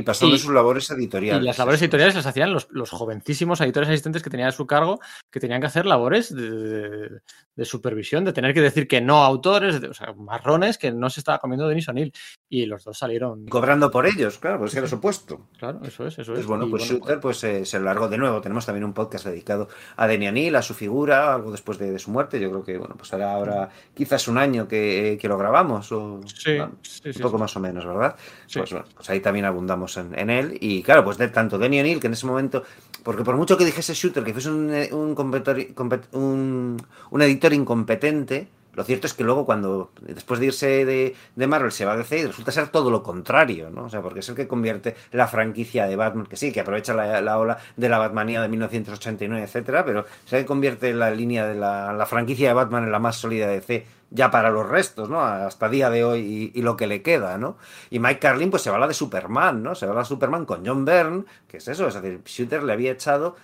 y 0.02 0.04
pasando 0.04 0.38
sus 0.38 0.52
labores 0.52 0.90
editoriales. 0.92 1.42
Y 1.42 1.46
las 1.46 1.58
labores 1.58 1.82
editoriales 1.82 2.16
las 2.16 2.26
hacían 2.26 2.54
los, 2.54 2.68
los, 2.72 2.90
jovencísimos 2.90 3.62
editores 3.62 3.90
asistentes 3.90 4.22
que 4.22 4.30
tenían 4.30 4.50
a 4.50 4.52
su 4.52 4.68
cargo, 4.68 5.00
que 5.32 5.40
tenían 5.40 5.62
que 5.62 5.68
hacer 5.68 5.86
labores 5.86 6.36
de, 6.36 7.22
supervisión, 7.64 8.26
de 8.26 8.34
tener 8.34 8.54
que 8.54 8.62
decir 8.62 8.88
que 8.88 9.02
no 9.02 9.24
a 9.24 9.28
autores, 9.28 9.76
o 9.76 9.94
sea, 9.94 10.14
marrones 10.14 10.78
que 10.78 10.92
no 10.92 11.10
se 11.10 11.20
estaba 11.20 11.40
comiendo 11.40 11.68
Denis 11.68 11.88
O'Neill. 11.88 12.12
Y 12.50 12.66
los 12.66 12.84
dos 12.84 12.98
salieron. 12.98 13.46
Cobrando 13.48 13.90
por 13.90 14.06
ellos, 14.06 14.38
claro, 14.40 14.60
pues 14.60 14.76
era 14.76 14.88
supuesto. 14.88 15.48
Claro, 15.58 15.80
eso 15.84 16.08
es, 16.08 16.20
eso 16.20 16.34
es. 16.34 16.46
bueno, 16.46 16.68
pues 16.70 16.84
Shooter 16.84 17.20
pues, 17.20 17.44
eh, 17.44 17.66
se 17.66 17.80
lo 17.80 17.86
largó 17.86 18.10
de 18.10 18.18
nuevo. 18.18 18.42
Tenemos 18.42 18.66
también 18.66 18.84
un 18.84 18.94
podcast 18.94 19.26
dedicado 19.26 19.70
a 19.96 20.08
Denis 20.08 20.30
O'Neill, 20.30 20.56
a 20.56 20.62
su 20.62 20.74
figura, 20.74 21.34
algo 21.34 21.52
después 21.52 21.78
de, 21.78 21.98
su 22.00 22.12
muerte. 22.12 22.40
Yo 22.40 22.50
creo 22.50 22.64
que, 22.64 22.78
bueno, 22.78 22.96
pues 22.98 23.14
hará 23.14 23.34
ahora 23.34 23.70
quizás 23.94 24.28
un 24.28 24.38
año 24.38 24.68
que, 24.68 25.20
lo 25.24 25.38
grabamos, 25.38 25.92
o 25.92 26.20
sí, 26.26 26.58
un 26.58 27.22
poco 27.22 27.38
más 27.38 27.56
o 27.56 27.60
menos, 27.60 27.86
¿verdad? 27.86 28.16
Pues, 28.54 28.72
bueno, 28.72 28.86
pues 28.96 29.10
ahí 29.10 29.20
también 29.20 29.46
abundamos 29.46 29.91
en, 29.98 30.30
él. 30.30 30.58
Y 30.60 30.84
claro, 30.84 31.04
pues 31.04 31.18
de 31.18 31.28
tanto 31.28 31.58
Denny 31.58 31.80
O'Neill, 31.80 32.00
que 32.00 32.08
en 32.08 32.14
ese 32.14 32.26
momento, 32.26 32.64
porque 33.04 33.24
por 33.24 33.36
mucho 33.38 33.58
que 33.58 33.66
dijese 33.66 33.94
Shooter 33.94 34.24
que 34.24 34.34
fuese 34.34 34.50
un, 34.50 34.72
un, 34.92 36.78
un, 37.12 37.22
editor 37.22 37.54
incompetente, 37.54 38.48
lo 38.74 38.84
cierto 38.84 39.08
es 39.08 39.14
que 39.14 39.24
luego 39.24 39.46
cuando, 39.46 39.92
después 40.02 40.40
de 40.40 40.48
irse 40.48 40.86
de, 40.86 41.16
de, 41.36 41.48
Marvel, 41.48 41.72
se 41.72 41.86
va 41.86 41.94
a 41.94 41.98
DC 41.98 42.20
y 42.20 42.26
resulta 42.26 42.52
ser 42.52 42.70
todo 42.70 42.90
lo 42.90 43.04
contrario, 43.04 43.70
¿no? 43.70 43.86
O 43.86 43.90
sea, 43.90 44.02
porque 44.02 44.22
es 44.22 44.30
el 44.30 44.36
que 44.36 44.48
convierte 44.48 44.96
la 45.12 45.28
franquicia 45.28 45.88
de 45.88 45.96
Batman, 45.96 46.26
que 46.26 46.38
sí, 46.38 46.52
que 46.52 46.62
aprovecha 46.62 46.94
la, 46.94 47.38
ola 47.38 47.58
de 47.76 47.90
la 47.90 47.98
Batmanía 47.98 48.42
de 48.42 48.48
1989, 48.48 49.44
etcétera, 49.44 49.84
pero 49.86 50.06
se 50.26 50.38
que 50.38 50.46
convierte 50.46 50.94
la 50.94 51.12
línea 51.12 51.46
de 51.46 51.56
la, 51.56 51.94
la 51.94 52.06
franquicia 52.06 52.50
de 52.50 52.54
Batman 52.54 52.86
en 52.86 52.92
la 52.92 53.00
más 53.00 53.18
sólida 53.18 53.48
de 53.48 53.56
DC 53.56 53.86
ya 54.12 54.30
para 54.30 54.52
los 54.52 54.68
restos, 54.68 55.10
¿no? 55.10 55.22
Hasta 55.22 55.70
día 55.70 55.90
de 55.90 56.04
hoy 56.04 56.52
y, 56.54 56.62
lo 56.62 56.76
que 56.76 56.86
le 56.86 57.02
queda, 57.02 57.38
¿no? 57.38 57.58
Y 57.90 58.00
Mike 58.00 58.20
Carlin, 58.20 58.52
pues 58.52 58.62
se 58.62 58.70
va 58.70 58.76
a 58.76 58.80
la 58.80 58.88
de 58.88 58.94
Superman, 58.94 59.64
¿no? 59.64 59.74
Se 59.74 59.86
va 59.86 59.94
a 59.94 59.96
la 59.96 60.02
de 60.02 60.08
Superman 60.08 60.46
con 60.46 60.66
John 60.66 60.84
Byrne, 60.86 61.24
que 61.48 61.58
es 61.58 61.68
eso, 61.68 61.88
es 61.88 61.96
decir, 61.96 62.22
Shooter 62.26 62.64
le 62.64 62.74
había 62.74 62.92
echado 62.92 63.38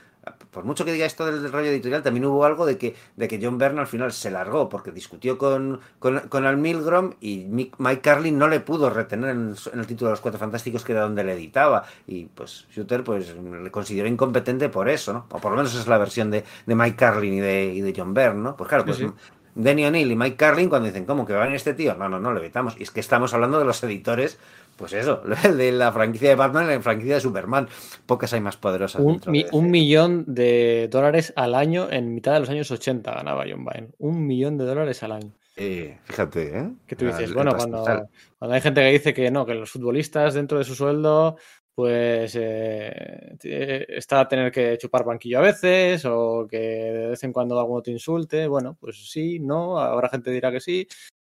por 0.51 0.63
mucho 0.63 0.85
que 0.85 0.91
diga 0.91 1.05
esto 1.05 1.25
del 1.25 1.51
rollo 1.51 1.69
editorial, 1.69 2.03
también 2.03 2.25
hubo 2.25 2.45
algo 2.45 2.65
de 2.65 2.77
que, 2.77 2.95
de 3.15 3.27
que 3.27 3.39
John 3.41 3.57
Byrne 3.57 3.79
al 3.79 3.87
final 3.87 4.11
se 4.11 4.31
largó 4.31 4.69
porque 4.69 4.91
discutió 4.91 5.37
con, 5.37 5.79
con, 5.99 6.19
con 6.29 6.45
Al 6.45 6.57
Milgrom 6.57 7.13
y 7.21 7.45
Mike 7.45 8.01
Carlin 8.01 8.37
no 8.37 8.47
le 8.47 8.59
pudo 8.59 8.89
retener 8.89 9.31
en, 9.31 9.55
el 9.73 9.87
título 9.87 10.09
de 10.09 10.13
los 10.13 10.21
Cuatro 10.21 10.39
Fantásticos 10.39 10.83
que 10.83 10.93
era 10.93 11.01
donde 11.01 11.23
le 11.23 11.33
editaba 11.33 11.83
y 12.07 12.25
pues 12.25 12.65
Shooter 12.71 13.03
pues 13.03 13.35
le 13.35 13.71
consideró 13.71 14.07
incompetente 14.07 14.69
por 14.69 14.89
eso, 14.89 15.13
¿no? 15.13 15.25
O 15.29 15.39
por 15.39 15.51
lo 15.51 15.57
menos 15.57 15.71
esa 15.71 15.81
es 15.81 15.87
la 15.87 15.97
versión 15.97 16.31
de, 16.31 16.43
de 16.65 16.75
Mike 16.75 16.95
Carlin 16.95 17.33
y 17.35 17.39
de, 17.39 17.65
y 17.65 17.81
de 17.81 17.93
John 17.95 18.13
Byrne, 18.13 18.41
¿no? 18.41 18.55
Pues 18.55 18.69
claro, 18.69 18.85
pues 18.85 19.01
Danny 19.57 19.85
O'Neill 19.85 20.11
y 20.11 20.15
Mike 20.15 20.37
Carlin 20.37 20.69
cuando 20.69 20.87
dicen, 20.87 21.05
¿cómo 21.05 21.25
que 21.25 21.33
va 21.33 21.47
en 21.47 21.53
este 21.53 21.73
tío? 21.73 21.95
No, 21.95 22.07
no, 22.07 22.19
no, 22.19 22.31
le 22.31 22.39
evitamos. 22.39 22.75
Y 22.77 22.83
es 22.83 22.91
que 22.91 22.99
estamos 22.99 23.33
hablando 23.33 23.57
de 23.57 23.65
los 23.65 23.83
editores, 23.83 24.37
pues 24.77 24.93
eso, 24.93 25.21
de 25.57 25.71
la 25.71 25.91
franquicia 25.91 26.29
de 26.29 26.35
Batman 26.35 26.67
la 26.67 26.79
franquicia 26.79 27.15
de 27.15 27.21
Superman. 27.21 27.67
Pocas 28.05 28.31
hay 28.33 28.41
más 28.41 28.57
poderosas. 28.57 29.01
Un, 29.01 29.21
un 29.51 29.71
millón 29.71 30.23
de 30.27 30.87
dólares 30.89 31.33
al 31.35 31.55
año 31.55 31.89
en 31.91 32.13
mitad 32.13 32.33
de 32.33 32.39
los 32.39 32.49
años 32.49 32.71
80 32.71 33.11
ganaba 33.11 33.45
John 33.49 33.65
Byrne. 33.65 33.89
Un 33.97 34.25
millón 34.25 34.57
de 34.57 34.65
dólares 34.65 35.03
al 35.03 35.11
año. 35.11 35.33
Eh, 35.55 35.97
fíjate, 36.03 36.59
¿eh? 36.59 36.69
Que 36.85 36.95
tú 36.95 37.07
dices, 37.07 37.33
bueno, 37.33 37.51
cuando, 37.55 37.83
cuando, 38.37 38.55
hay 38.55 38.61
gente 38.61 38.81
que 38.81 38.91
dice 38.91 39.13
que 39.13 39.31
no, 39.31 39.43
que 39.43 39.55
los 39.55 39.71
futbolistas 39.71 40.35
dentro 40.35 40.59
de 40.59 40.63
su 40.63 40.75
sueldo 40.75 41.35
pues 41.77 42.35
eh, 42.35 43.37
está 43.87 44.21
a 44.21 44.27
tener 44.27 44.51
que 44.51 44.79
chupar 44.79 45.03
banquillo 45.03 45.37
a 45.37 45.43
veces 45.43 46.03
o 46.05 46.47
que 46.49 46.57
de 46.57 47.07
vez 47.09 47.23
en 47.23 47.31
cuando 47.31 47.59
alguno 47.59 47.83
te 47.83 47.91
insulte. 47.91 48.47
Bueno, 48.47 48.75
pues 48.79 49.11
sí, 49.11 49.37
no, 49.39 49.77
habrá 49.77 50.09
gente 50.09 50.31
que 50.31 50.33
dirá 50.33 50.51
que 50.51 50.59
sí, 50.59 50.87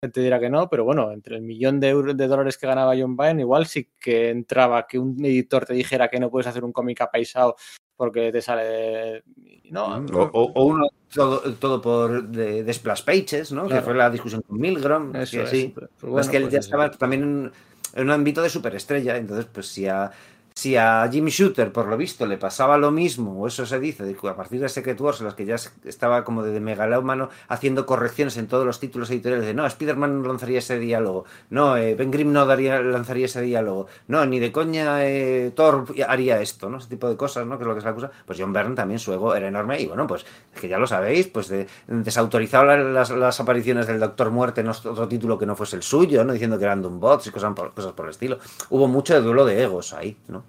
gente 0.04 0.22
dirá 0.22 0.40
que 0.40 0.50
no, 0.50 0.70
pero 0.70 0.84
bueno, 0.84 1.12
entre 1.12 1.38
el 1.38 1.42
millón 1.42 1.80
de, 1.80 1.90
euros, 1.90 2.18
de 2.18 2.28
dólares 2.28 2.58
que 2.58 2.68
ganaba 2.68 2.96
John 2.98 3.16
Byrne, 3.16 3.42
igual 3.42 3.66
sí 3.66 3.90
que 4.00 4.30
entraba 4.30 4.86
que 4.86 5.00
un 5.00 5.24
editor 5.24 5.66
te 5.66 5.74
dijera 5.74 6.10
que 6.10 6.20
no 6.20 6.30
puedes 6.30 6.48
hacer 6.48 6.66
un 6.66 6.74
cómic 6.74 7.00
apaisado 7.02 7.56
porque 7.96 8.32
te 8.32 8.42
sale. 8.42 9.24
No, 9.70 10.02
mm, 10.02 10.08
o, 10.14 10.64
uno 10.66 10.88
todo, 11.14 11.82
por 11.82 12.28
de, 12.28 12.74
Splash 12.74 13.04
Pages, 13.04 13.54
¿no? 13.54 13.68
Que 13.68 13.82
fue 13.82 13.94
la 13.94 14.10
discusión 14.10 14.42
con 14.42 14.60
Milgram. 14.60 15.16
Eso 15.16 15.40
que, 15.40 15.48
sí. 15.48 15.74
Es 16.18 16.28
que 16.28 16.38
él 16.38 16.44
ya 16.44 16.50
pues 16.50 16.66
estaba 16.66 16.92
también 16.92 17.24
en, 17.24 17.52
en, 17.94 18.04
un 18.04 18.12
ámbito 18.12 18.42
de 18.42 18.50
superestrella, 18.50 19.16
entonces, 19.16 19.46
pues 19.46 19.68
si 19.68 19.88
a 19.88 20.12
si 20.54 20.76
a 20.78 21.08
Jimmy 21.12 21.32
Shooter, 21.32 21.72
por 21.72 21.88
lo 21.88 21.98
visto, 21.98 22.26
le 22.26 22.38
pasaba 22.38 22.78
lo 22.78 22.92
mismo, 22.92 23.42
o 23.42 23.48
eso 23.48 23.66
se 23.66 23.80
dice, 23.80 24.16
a 24.30 24.36
partir 24.36 24.62
de 24.62 24.70
Secret 24.70 25.00
Wars, 25.02 25.20
en 25.20 25.26
las 25.26 25.36
que 25.36 25.46
ya 25.46 25.56
estaba 25.84 26.24
como 26.24 26.44
de 26.44 26.60
megalómano 26.60 27.30
haciendo 27.48 27.86
correcciones 27.86 28.38
en 28.38 28.48
todos 28.48 28.66
los 28.66 28.80
títulos 28.80 29.10
editoriales 29.10 29.46
de 29.46 29.54
no, 29.54 29.66
Spider-Man 29.66 30.22
no 30.22 30.28
lanzaría 30.28 30.60
ese 30.60 30.80
diálogo, 30.80 31.26
no, 31.50 31.78
eh, 31.78 31.96
Ben 31.96 32.12
Grimm 32.12 32.32
no 32.32 32.46
daría, 32.46 32.82
lanzaría 32.82 33.26
ese 33.26 33.42
diálogo, 33.42 33.88
no, 34.08 34.26
ni 34.26 34.40
de 34.40 34.52
coña 34.52 35.06
eh, 35.06 35.52
Thor 35.56 35.86
haría 36.08 36.40
esto, 36.42 36.70
¿no? 36.70 36.78
Ese 36.78 36.88
tipo 36.88 37.10
de 37.10 37.18
cosas, 37.18 37.46
¿no? 37.46 37.58
Que 37.58 37.64
es 37.64 37.68
lo 37.68 37.76
que 37.76 37.82
se 37.82 37.88
acusa. 37.88 38.12
Pues 38.26 38.40
John 38.40 38.54
Byrne 38.54 38.76
también 38.76 39.00
su 39.00 39.14
ego 39.14 39.36
era 39.36 39.48
enorme 39.48 39.82
y 39.82 39.88
bueno, 39.88 40.08
pues 40.08 40.26
es 40.54 40.62
que 40.62 40.68
ya 40.68 40.78
lo 40.78 40.88
sabéis, 40.88 41.28
pues 41.28 41.48
de, 41.48 41.68
desautorizado 41.88 42.66
las, 42.66 43.40
apariciones 43.40 43.88
del 43.88 44.00
Doctor 44.00 44.32
Muerte 44.32 44.62
en 44.62 44.70
otro 44.70 45.08
título 45.08 45.38
que 45.38 45.46
no 45.46 45.56
fuese 45.56 45.76
el 45.76 45.84
suyo, 45.84 46.24
¿no? 46.24 46.34
Diciendo 46.34 46.58
que 46.58 46.66
eran 46.66 46.84
bots 47.00 47.28
y 47.28 47.32
cosas 47.32 47.54
cosas 47.74 47.94
por 47.94 48.06
el 48.06 48.12
estilo. 48.12 48.38
Hubo 48.70 48.88
mucho 48.88 49.14
de 49.14 49.22
duelo 49.22 49.46
de 49.46 49.64
egos 49.64 49.94
ahí, 49.94 50.18
¿no? 50.28 50.43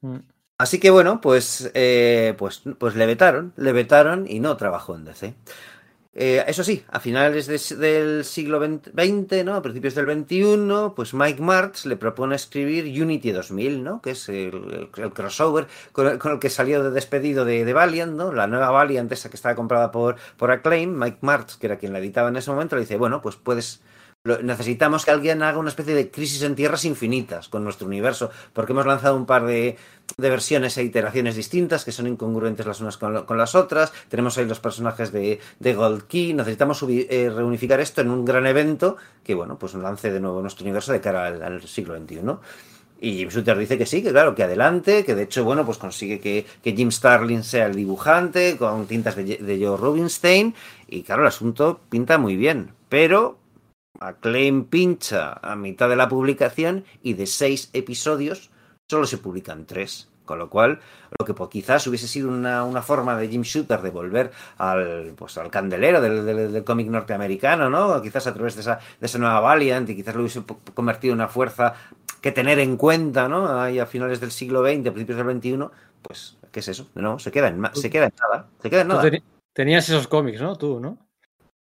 Mm. 0.00 0.18
Así 0.58 0.80
que 0.80 0.90
bueno, 0.90 1.20
pues, 1.20 1.70
eh, 1.74 2.34
pues, 2.36 2.62
pues 2.78 2.96
le 2.96 3.06
vetaron, 3.06 3.52
le 3.56 3.72
vetaron 3.72 4.26
y 4.28 4.40
no 4.40 4.56
trabajó 4.56 4.96
en 4.96 5.04
DC. 5.04 5.34
Eh, 6.20 6.42
eso 6.48 6.64
sí, 6.64 6.84
a 6.88 6.98
finales 6.98 7.46
del 7.78 8.24
siglo 8.24 8.58
XX, 8.60 9.44
¿no? 9.44 9.54
A 9.54 9.62
principios 9.62 9.94
del 9.94 10.06
XXI, 10.06 10.92
pues 10.96 11.14
Mike 11.14 11.40
Martz 11.40 11.86
le 11.86 11.96
propone 11.96 12.34
escribir 12.34 12.86
Unity 13.00 13.30
2000, 13.30 13.84
¿no? 13.84 14.02
Que 14.02 14.10
es 14.10 14.28
el, 14.28 14.90
crossover 15.14 15.68
con 15.92 16.08
el, 16.08 16.38
que 16.40 16.50
salió 16.50 16.82
de 16.82 16.90
despedido 16.90 17.44
de, 17.44 17.72
Valiant, 17.72 18.14
¿no? 18.14 18.32
La 18.32 18.48
nueva 18.48 18.72
Valiant, 18.72 19.12
esa 19.12 19.30
que 19.30 19.36
estaba 19.36 19.54
comprada 19.54 19.92
por, 19.92 20.16
por 20.36 20.50
Acclaim. 20.50 20.92
Mike 20.98 21.18
Martz, 21.20 21.56
que 21.56 21.66
era 21.66 21.76
quien 21.76 21.92
la 21.92 22.00
editaba 22.00 22.30
en 22.30 22.36
ese 22.36 22.50
momento, 22.50 22.74
le 22.74 22.82
dice, 22.82 22.96
bueno, 22.96 23.22
pues 23.22 23.36
puedes 23.36 23.80
necesitamos 24.42 25.04
que 25.04 25.10
alguien 25.10 25.42
haga 25.42 25.58
una 25.58 25.70
especie 25.70 25.94
de 25.94 26.10
crisis 26.10 26.42
en 26.42 26.54
tierras 26.54 26.84
infinitas 26.84 27.48
con 27.48 27.64
nuestro 27.64 27.86
universo, 27.86 28.30
porque 28.52 28.72
hemos 28.72 28.86
lanzado 28.86 29.16
un 29.16 29.26
par 29.26 29.44
de, 29.46 29.76
versiones 30.16 30.76
e 30.78 30.84
iteraciones 30.84 31.36
distintas 31.36 31.84
que 31.84 31.92
son 31.92 32.06
incongruentes 32.06 32.66
las 32.66 32.80
unas 32.80 32.96
con, 32.96 33.38
las 33.38 33.54
otras. 33.54 33.92
Tenemos 34.08 34.38
ahí 34.38 34.46
los 34.46 34.60
personajes 34.60 35.12
de, 35.12 35.40
Gold 35.60 36.04
Key. 36.06 36.34
Necesitamos 36.34 36.84
eh, 36.88 37.30
reunificar 37.34 37.80
esto 37.80 38.00
en 38.00 38.10
un 38.10 38.24
gran 38.24 38.46
evento 38.46 38.96
que, 39.22 39.34
bueno, 39.34 39.58
pues 39.58 39.74
lance 39.74 40.10
de 40.10 40.20
nuevo 40.20 40.40
nuestro 40.40 40.64
universo 40.64 40.92
de 40.92 41.00
cara 41.00 41.26
al, 41.26 41.62
siglo 41.66 41.98
XXI. 41.98 42.20
Y 43.00 43.18
Jim 43.18 43.28
Shooter 43.28 43.56
dice 43.56 43.78
que 43.78 43.86
sí, 43.86 44.02
que 44.02 44.10
claro, 44.10 44.34
que 44.34 44.42
adelante, 44.42 45.04
que 45.04 45.14
de 45.14 45.22
hecho, 45.22 45.44
bueno, 45.44 45.64
pues 45.64 45.78
consigue 45.78 46.18
que, 46.18 46.44
Jim 46.64 46.90
Starlin 46.90 47.44
sea 47.44 47.66
el 47.66 47.76
dibujante 47.76 48.56
con 48.56 48.86
tintas 48.86 49.14
de, 49.14 49.36
de 49.36 49.64
Joe 49.64 49.76
Rubinstein. 49.76 50.54
Y 50.88 51.02
claro, 51.02 51.22
el 51.22 51.28
asunto 51.28 51.80
pinta 51.88 52.18
muy 52.18 52.36
bien. 52.36 52.72
Pero 52.88 53.38
Acclaim 54.00 54.64
pincha 54.64 55.32
a 55.42 55.56
mitad 55.56 55.88
de 55.88 55.96
la 55.96 56.08
publicación 56.08 56.84
y 57.02 57.14
de 57.14 57.26
seis 57.26 57.70
episodios 57.72 58.50
solo 58.88 59.06
se 59.06 59.18
publican 59.18 59.66
tres. 59.66 60.08
Con 60.28 60.38
lo 60.38 60.50
cual, 60.50 60.78
lo 61.18 61.24
que 61.24 61.32
pues, 61.32 61.48
quizás 61.48 61.86
hubiese 61.86 62.06
sido 62.06 62.28
una, 62.28 62.82
forma 62.82 63.16
de 63.16 63.28
Jim 63.28 63.40
Shooter 63.40 63.80
de 63.80 63.88
volver 63.88 64.30
al, 64.58 65.14
pues, 65.16 65.38
al 65.38 65.50
candelero 65.50 66.02
del, 66.02 66.62
cómic 66.64 66.88
norteamericano, 66.88 67.70
¿no? 67.70 68.02
Quizás 68.02 68.26
a 68.26 68.34
través 68.34 68.54
de 68.54 68.60
esa, 68.60 68.78
de 69.00 69.06
esa 69.06 69.18
nueva 69.18 69.40
Valiant 69.40 69.88
y 69.88 69.96
quizás 69.96 70.14
lo 70.14 70.20
hubiese 70.20 70.42
convertido 70.74 71.14
en 71.14 71.20
una 71.20 71.28
fuerza 71.28 71.72
que 72.20 72.30
tener 72.30 72.58
en 72.58 72.76
cuenta, 72.76 73.26
¿no? 73.26 73.58
Ahí 73.58 73.78
a 73.78 73.86
finales 73.86 74.20
del 74.20 74.30
siglo 74.30 74.60
XX, 74.62 74.88
a 74.88 74.92
principios 74.92 75.16
del 75.16 75.40
XXI, 75.40 75.58
pues, 76.02 76.36
¿qué 76.52 76.60
es 76.60 76.68
eso? 76.68 76.90
No, 76.94 77.18
se 77.18 77.32
queda 77.32 77.48
en, 77.48 77.62
se 77.72 77.88
queda 77.88 78.04
en 78.04 78.12
nada. 78.20 78.48
Se 78.60 78.68
queda 78.68 78.82
en 78.82 78.88
nada. 78.88 79.10
Tenías 79.54 79.88
esos 79.88 80.08
cómics, 80.08 80.42
¿no? 80.42 80.56
Tú, 80.56 80.78
¿no? 80.78 81.07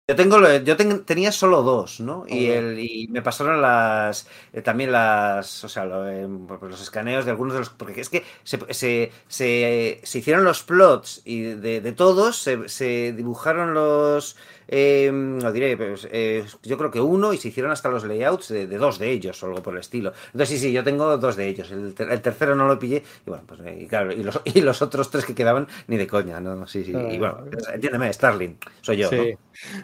Yo 0.10 0.16
tengo, 0.16 0.40
yo 0.60 0.77
tenía 1.03 1.34
solo 1.34 1.64
dos, 1.64 2.00
¿no? 2.00 2.24
Y, 2.30 2.45
el, 2.48 2.80
y 2.80 3.10
me 3.10 3.22
pasaron 3.22 3.61
las, 3.61 4.26
eh, 4.53 4.61
también 4.61 4.94
las, 4.94 5.66
o 5.66 5.68
sea, 5.68 5.84
eh, 6.08 6.26
pues 6.48 6.61
los 6.61 6.82
escaneos 6.82 7.26
de 7.26 7.32
algunos 7.32 7.53
de 7.56 7.60
los, 7.60 7.69
porque 7.72 8.00
es 8.00 8.08
que 8.10 8.24
se, 8.45 8.58
se, 8.74 9.11
se, 9.27 10.00
se 10.03 10.19
hicieron 10.19 10.45
los 10.45 10.64
plots 10.64 11.22
y 11.26 11.42
de, 11.42 11.82
de 11.82 11.92
todos 11.92 12.38
se 12.38 13.11
dibujaron 13.11 13.74
los, 13.74 14.38
eh, 14.67 15.09
lo 15.11 15.51
diré, 15.51 15.77
pues, 15.77 16.07
eh, 16.11 16.43
yo 16.63 16.77
creo 16.77 16.91
que 16.91 16.99
uno 16.99 17.33
y 17.33 17.37
se 17.37 17.47
hicieron 17.47 17.71
hasta 17.71 17.89
los 17.89 18.03
layouts 18.03 18.49
de, 18.49 18.67
dos 18.67 18.99
de 18.99 19.11
ellos 19.11 19.41
o 19.41 19.47
algo 19.47 19.63
por 19.63 19.73
el 19.73 19.79
estilo. 19.79 20.13
Entonces 20.27 20.49
sí, 20.49 20.57
sí, 20.57 20.73
yo 20.73 20.83
tengo 20.83 21.17
dos 21.17 21.35
de 21.35 21.47
ellos. 21.47 21.71
El, 21.71 21.93
tercero 21.93 22.55
no 22.55 22.67
lo 22.67 22.77
pillé 22.77 23.03
y 23.25 23.29
bueno, 23.29 23.43
pues 23.47 23.61
y 23.79 23.87
claro, 23.87 24.11
y 24.11 24.23
los, 24.23 24.41
y 24.45 24.61
los, 24.61 24.81
otros 24.81 25.09
tres 25.09 25.25
que 25.25 25.35
quedaban 25.35 25.67
ni 25.87 25.97
de 25.97 26.07
coña, 26.07 26.39
¿no? 26.39 26.67
Sí, 26.67 26.83
sí. 26.83 26.91
Y 26.91 27.17
bueno, 27.17 27.45
entiéndeme, 27.73 28.11
Starling, 28.11 28.57
soy 28.81 28.97
yo. 28.97 29.09
Sí. 29.09 29.37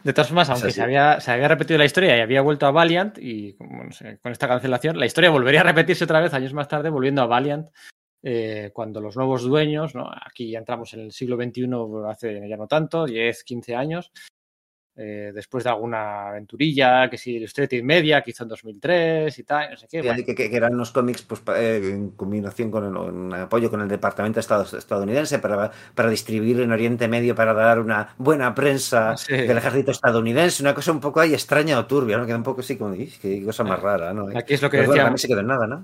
De 0.03 0.13
todas 0.13 0.27
formas, 0.27 0.49
aunque 0.49 0.71
se, 0.71 0.81
había, 0.81 1.19
se 1.19 1.31
había 1.31 1.47
repetido 1.47 1.77
la 1.77 1.85
historia 1.85 2.17
y 2.17 2.21
había 2.21 2.41
vuelto 2.41 2.65
a 2.65 2.71
Valiant 2.71 3.17
y 3.19 3.53
con 3.53 4.31
esta 4.31 4.47
cancelación, 4.47 4.99
la 4.99 5.05
historia 5.05 5.29
volvería 5.29 5.61
a 5.61 5.63
repetirse 5.63 6.03
otra 6.03 6.19
vez 6.19 6.33
años 6.33 6.53
más 6.53 6.67
tarde 6.67 6.89
volviendo 6.89 7.21
a 7.21 7.27
Valiant. 7.27 7.69
Eh, 8.25 8.71
cuando 8.71 9.01
los 9.01 9.17
nuevos 9.17 9.43
dueños, 9.43 9.95
¿no? 9.95 10.09
aquí 10.09 10.49
ya 10.49 10.59
entramos 10.59 10.93
en 10.93 11.01
el 11.01 11.11
siglo 11.11 11.35
XXI 11.35 11.67
hace 12.09 12.47
ya 12.47 12.55
no 12.55 12.67
tanto, 12.67 13.03
10, 13.03 13.43
15 13.43 13.75
años, 13.75 14.13
eh, 14.95 15.31
después 15.33 15.63
de 15.63 15.71
alguna 15.71 16.27
aventurilla, 16.29 17.09
que 17.09 17.17
si 17.17 17.37
Illustrated 17.37 17.81
Media, 17.81 18.21
que 18.21 18.29
hizo 18.29 18.43
en 18.43 18.49
2003 18.49 19.39
y 19.39 19.43
tal, 19.43 19.71
no 19.71 19.77
sé 19.77 19.87
qué. 19.89 20.35
Que, 20.35 20.55
eran 20.55 20.75
unos 20.75 20.91
cómics 20.91 21.23
pues, 21.23 21.41
eh, 21.55 21.81
en 21.83 22.11
combinación 22.11 22.69
con 22.69 23.33
el, 23.33 23.33
apoyo 23.33 23.71
con 23.71 23.81
el 23.81 23.87
Departamento 23.87 24.35
de 24.35 24.41
Estado 24.41 24.65
estadounidense 24.77 25.39
para, 25.39 25.71
para 25.95 26.09
distribuir 26.09 26.59
en 26.59 26.71
Oriente 26.71 27.07
Medio, 27.07 27.33
para 27.33 27.53
dar 27.53 27.79
una 27.79 28.13
buena 28.17 28.53
prensa 28.53 29.15
del 29.27 29.57
ejército 29.57 29.89
estadounidense, 29.89 30.61
una 30.61 30.75
cosa 30.75 30.91
un 30.91 30.99
poco 30.99 31.19
ahí 31.19 31.33
extraña 31.33 31.79
o 31.79 31.87
turbia, 31.87 32.17
¿no? 32.17 32.27
Queda 32.27 32.37
un 32.37 32.43
poco 32.43 32.61
así 32.61 32.77
como, 32.77 32.93
qué 32.93 33.43
cosa 33.43 33.63
más 33.63 33.81
rara, 33.81 34.13
¿no? 34.13 34.27
Aquí 34.37 34.53
es 34.53 34.61
lo 34.61 34.69
que 34.69 34.77
decíamos, 34.77 35.25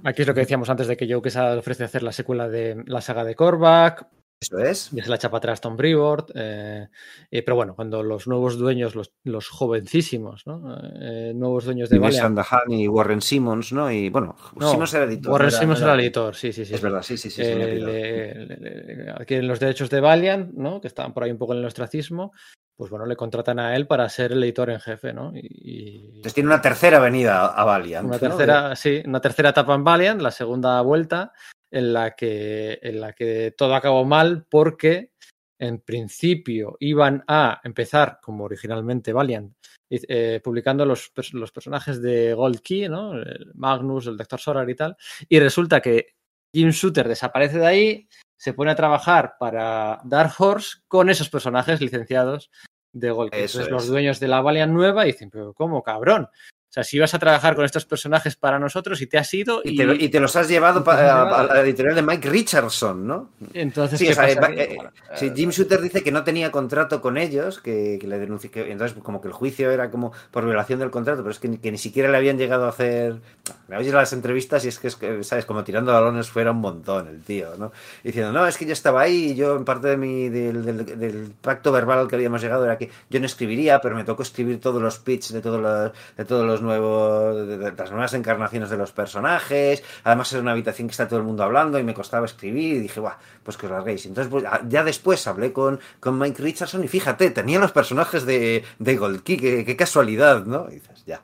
Aquí 0.03 0.21
es 0.21 0.27
lo 0.27 0.33
que 0.35 0.41
decíamos 0.41 0.69
antes 0.69 0.88
de 0.88 0.95
que 0.95 1.11
Joe 1.11 1.23
Quesada 1.23 1.57
ofrece 1.57 1.83
hacer 1.83 2.03
la 2.03 2.11
secuela 2.11 2.47
de 2.47 2.83
la 2.85 3.01
saga 3.01 3.23
de 3.23 3.33
Korvac, 3.33 4.05
eso 4.42 4.58
es. 4.58 4.93
Y 4.93 5.01
se 5.01 5.09
la 5.09 5.18
echa 5.18 5.30
para 5.30 5.40
atrás 5.40 5.59
Tom 5.59 5.76
Brevoort. 5.76 6.32
Eh, 6.34 6.88
eh, 7.30 7.43
pero 7.43 7.56
bueno, 7.56 7.76
cuando 7.76 8.01
los 8.03 8.26
nuevos 8.26 8.58
dueños, 8.58 8.95
los, 8.95 9.11
los 9.26 9.50
jovencísimos, 9.50 10.48
¿no? 10.48 10.77
Eh, 11.01 11.34
nuevos 11.35 11.66
dueños 11.66 11.90
de 11.90 11.98
y 11.98 12.00
Valiant. 12.00 12.40
y 12.69 12.88
Warren 12.88 13.22
Simmons, 13.22 13.74
¿no? 13.74 13.92
Y 13.92 14.09
bueno, 14.09 14.38
Simmons 14.58 14.93
era 14.93 15.03
editor. 15.03 15.34
Warren 15.34 15.51
Simmons 15.51 15.82
era, 15.82 15.95
editor, 15.95 16.35
sí, 16.35 16.53
sí, 16.53 16.64
sí. 16.64 16.74
Es 16.74 16.82
verdad, 16.82 17.03
sí, 17.03 17.18
sí, 17.18 17.30
sí. 17.30 17.42
adquieren 17.42 19.48
los 19.48 19.59
derechos 19.59 19.90
de 19.90 20.00
Valiant, 20.00 20.53
¿no? 20.53 20.80
Que 20.80 20.88
estaban 20.88 21.14
por 21.14 21.24
ahí 21.24 21.32
un 21.32 21.38
poco 21.38 21.53
en 21.53 21.59
el 21.59 21.66
ostracismo. 21.66 22.32
Pues 22.77 22.90
bueno, 22.90 23.06
le 23.06 23.18
contratan 23.18 23.59
a 23.59 23.76
él 23.76 23.88
para 23.88 24.08
ser 24.08 24.32
el 24.32 24.42
editor 24.42 24.69
en 24.69 24.80
jefe, 24.80 25.11
¿no? 25.11 25.34
Y, 25.35 26.06
Entonces 26.08 26.34
tiene 26.34 26.48
una 26.48 26.61
tercera 26.61 27.00
venida 27.00 27.48
a 27.48 27.66
Valiant. 27.66 28.08
Una 28.08 28.19
tercera, 28.19 28.74
sí, 28.77 29.03
una 29.06 29.19
tercera 29.19 29.50
etapa 29.50 29.76
en 29.76 29.84
Valiant, 29.84 30.22
la 30.22 30.32
segunda 30.32 30.80
vuelta 30.80 31.34
en 31.72 31.93
la 31.93 32.15
que, 32.15 32.80
en 32.81 33.01
la 33.01 33.14
que 33.14 33.53
todo 33.57 33.75
acabó 33.75 34.06
mal 34.06 34.45
porque 34.49 35.11
en 35.59 35.81
principio 35.81 36.77
iban 36.80 37.23
a 37.27 37.59
empezar, 37.64 38.19
como 38.22 38.45
originalmente 38.45 39.11
Valiant, 39.11 39.53
eh, 39.89 40.39
publicando 40.43 40.85
los, 40.85 41.11
los, 41.33 41.51
personajes 41.51 42.01
de 42.01 42.33
Gold 42.33 42.61
Key, 42.61 42.88
¿no? 42.88 43.14
El 43.14 43.51
Magnus, 43.56 44.07
el 44.07 44.17
Doctor 44.17 44.39
Sorar 44.39 44.69
y 44.69 44.75
tal, 44.75 44.95
y 45.27 45.39
resulta 45.39 45.81
que 45.81 46.15
Jim 46.53 46.69
Shooter 46.69 47.07
desaparece 47.07 47.59
de 47.59 47.67
ahí, 47.67 48.09
se 48.39 48.53
pone 48.53 48.72
a 48.72 48.75
trabajar 48.75 49.35
para 49.38 49.99
Dark 50.06 50.33
Horse 50.38 50.77
con 50.88 51.09
esos 51.09 51.30
personajes 51.30 51.81
licenciados 51.81 52.49
de 52.93 53.11
Gold 53.11 53.31
Key. 53.31 53.41
Entonces 53.41 53.69
los 53.69 53.88
dueños 53.88 54.19
de 54.19 54.30
la 54.30 54.41
Valiant 54.41 54.72
nueva 54.72 55.03
dicen, 55.03 55.30
pero 55.30 55.53
¿cómo, 55.53 55.83
cabrón? 55.83 56.30
O 56.69 56.72
sea, 56.72 56.83
si 56.83 56.99
vas 56.99 57.15
a 57.15 57.19
trabajar 57.19 57.56
con 57.56 57.65
estos 57.65 57.85
personajes 57.85 58.35
para 58.35 58.59
nosotros 58.59 59.01
y 59.01 59.07
te 59.07 59.17
has 59.17 59.33
ido. 59.33 59.61
Y, 59.64 59.75
te, 60.09 60.19
los 60.19 60.35
has 60.35 60.48
llevado 60.48 60.88
a, 60.88 61.43
la 61.51 61.61
editorial 61.61 61.95
de 61.95 62.03
Mike 62.03 62.30
Richardson, 62.30 63.07
¿no? 63.07 63.31
Entonces, 63.56 63.98
sí, 63.98 64.06
eh, 64.06 64.77
eh, 65.19 65.33
Jim 65.35 65.49
Shooter 65.49 65.81
dice 65.81 66.03
que 66.03 66.11
no 66.11 66.23
tenía 66.23 66.51
contrato 66.51 67.01
con 67.01 67.17
ellos, 67.17 67.59
que, 67.59 67.98
le 67.99 68.19
denunció. 68.19 68.51
entonces, 68.53 68.95
como 69.01 69.19
que 69.19 69.30
el 69.30 69.33
juicio 69.33 69.72
era 69.72 69.89
como 69.89 70.11
por 70.30 70.45
violación 70.45 70.77
del 70.77 70.91
contrato, 70.91 71.23
pero 71.23 71.31
es 71.31 71.39
que, 71.39 71.72
ni 71.72 71.77
siquiera 71.80 72.07
le 72.07 72.17
habían 72.17 72.38
llegado 72.38 72.65
a 72.65 72.69
hacer. 72.69 73.19
me 73.67 73.77
oyes 73.77 73.91
las 73.91 74.14
entrevistas 74.14 74.64
y 74.64 74.67
es 74.67 74.77
que, 74.77 74.89
es 74.89 74.95
que, 74.95 75.23
¿sabes? 75.23 75.45
Como 75.45 75.64
tirando 75.64 75.91
balones 75.91 76.30
fuera 76.30 76.51
un 76.51 76.61
montón 76.61 77.07
el 77.07 77.23
tío, 77.23 77.56
¿no? 77.57 77.72
Diciendo, 78.03 78.31
no, 78.31 78.45
es 78.45 78.59
que 78.59 78.67
yo 78.67 78.73
estaba 78.73 79.01
ahí 79.01 79.31
y 79.31 79.35
yo 79.35 79.56
en 79.56 79.65
parte 79.65 79.88
de 79.88 79.98
mi, 79.98 80.30
del, 80.30 80.64
del, 80.64 80.85
del, 80.99 81.33
pacto 81.41 81.72
verbal 81.72 81.98
al 81.98 82.07
que 82.07 82.15
habíamos 82.15 82.43
llegado 82.43 82.64
era 82.64 82.77
que 82.77 82.91
yo 83.09 83.19
no 83.19 83.25
escribiría, 83.25 83.81
pero 83.81 83.95
me 83.95 84.03
tocó 84.03 84.22
escribir 84.22 84.59
todos 84.59 84.80
los 84.80 84.99
pitch 84.99 85.31
de 85.31 85.41
todos 85.41 85.59
los, 85.59 85.91
de 86.15 86.25
todos 86.25 86.45
los 86.45 86.58
nuevos, 86.61 87.47
de, 87.47 87.57
de 87.57 87.71
las 87.71 87.91
nuevas 87.91 88.13
encarnaciones 88.13 88.69
de 88.69 88.77
los 88.77 88.91
personajes. 88.91 89.83
Además 90.03 90.31
era 90.31 90.41
una 90.41 90.51
habitación 90.51 90.88
que 90.88 90.91
está 90.91 91.07
todo 91.07 91.19
el 91.19 91.25
mundo 91.25 91.43
hablando 91.43 91.79
y 91.79 91.83
me 91.83 91.93
costaba 91.93 92.25
escribir 92.25 92.75
y 92.75 92.79
dije, 92.79 92.99
guau, 92.99 93.15
pues 93.43 93.57
que 93.57 93.65
os 93.65 93.71
larguéis. 93.71 94.05
Entonces, 94.05 94.31
pues, 94.31 94.45
ya 94.67 94.83
después 94.83 95.25
hablé 95.27 95.51
con, 95.53 95.79
con 95.99 96.17
Mike 96.17 96.41
Richardson 96.41 96.83
y 96.83 96.88
fíjate, 96.88 97.31
tenía 97.31 97.59
los 97.59 97.71
personajes 97.71 98.25
de, 98.25 98.63
de 98.77 98.95
Gold 98.95 99.23
Key, 99.23 99.38
qué, 99.38 99.75
casualidad, 99.75 100.45
¿no? 100.45 100.67
Y 100.69 100.75
dices, 100.75 101.03
ya. 101.05 101.21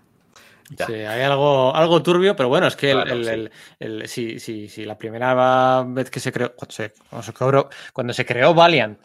Ya. 0.71 0.87
Sí, 0.87 0.93
hay 0.93 1.21
algo, 1.21 1.75
algo 1.75 2.01
turbio, 2.01 2.35
pero 2.35 2.49
bueno, 2.49 2.65
es 2.65 2.75
que 2.75 2.91
claro, 2.91 3.13
el, 3.13 3.23
sí. 3.23 3.29
el, 3.29 3.51
el, 3.79 4.07
si, 4.07 4.39
si, 4.39 4.67
si, 4.67 4.83
la 4.83 4.97
primera 4.97 5.83
vez 5.83 6.09
que 6.09 6.19
se 6.19 6.31
creó, 6.31 6.55
cuando 6.55 6.73
se, 6.73 6.91
cuando 7.07 7.23
se, 7.23 7.33
cobró, 7.33 7.69
cuando 7.93 8.13
se 8.13 8.25
creó 8.25 8.55
Valiant, 8.55 8.97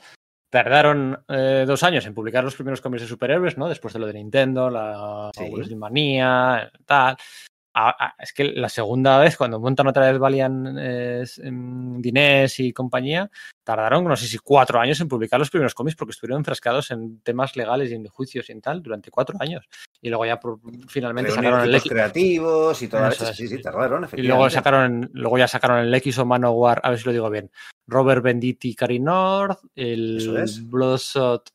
tardaron 0.50 1.24
eh, 1.28 1.64
dos 1.66 1.82
años 1.84 2.04
en 2.06 2.14
publicar 2.14 2.44
los 2.44 2.56
primeros 2.56 2.80
cómics 2.80 3.02
de 3.02 3.08
superhéroes, 3.08 3.56
¿no? 3.56 3.68
Después 3.68 3.94
de 3.94 4.00
lo 4.00 4.06
de 4.06 4.14
Nintendo, 4.14 4.68
la 4.68 5.30
sí. 5.34 5.74
Manía, 5.76 6.70
tal. 6.84 7.16
A, 7.72 8.06
a, 8.06 8.14
es 8.18 8.32
que 8.32 8.44
la 8.44 8.68
segunda 8.68 9.18
vez, 9.18 9.36
cuando 9.36 9.60
montan 9.60 9.86
otra 9.86 10.10
vez 10.10 10.18
Valiant 10.18 10.76
eh, 10.76 11.24
Dinés 11.38 12.58
y 12.58 12.72
compañía, 12.72 13.30
tardaron, 13.62 14.04
no 14.04 14.16
sé 14.16 14.26
si 14.26 14.38
cuatro 14.38 14.80
años 14.80 15.00
en 15.00 15.06
publicar 15.06 15.38
los 15.38 15.50
primeros 15.50 15.74
cómics 15.74 15.94
porque 15.94 16.10
estuvieron 16.10 16.40
enfrascados 16.40 16.90
en 16.90 17.20
temas 17.20 17.54
legales 17.54 17.92
y 17.92 17.94
en 17.94 18.06
juicios 18.08 18.48
y 18.48 18.52
en 18.52 18.60
tal 18.60 18.82
durante 18.82 19.12
cuatro 19.12 19.36
años. 19.38 19.68
Y 20.02 20.08
luego 20.08 20.24
ya 20.24 20.40
finalmente 20.88 21.30
Pero 21.30 21.42
sacaron 21.42 21.60
el 21.68 21.74
X. 21.74 21.90
creativos 21.90 22.82
y 22.82 22.88
todas 22.88 23.20
eso, 23.20 23.34
sí, 23.34 23.48
sí, 23.48 23.60
tardaron. 23.60 24.08
Y 24.16 24.22
luego 24.22 24.48
sacaron, 24.48 25.10
luego 25.12 25.36
ya 25.36 25.46
sacaron 25.46 25.84
el 25.84 25.94
X 25.94 26.18
o 26.18 26.24
Manowar, 26.24 26.80
a 26.82 26.90
ver 26.90 26.98
si 26.98 27.04
lo 27.04 27.12
digo 27.12 27.28
bien. 27.28 27.50
Robert 27.86 28.22
Benditti, 28.22 28.74
Cary 28.74 28.98
North, 28.98 29.58
el 29.74 30.36
es. 30.38 30.68
Bloodshot 30.70 31.50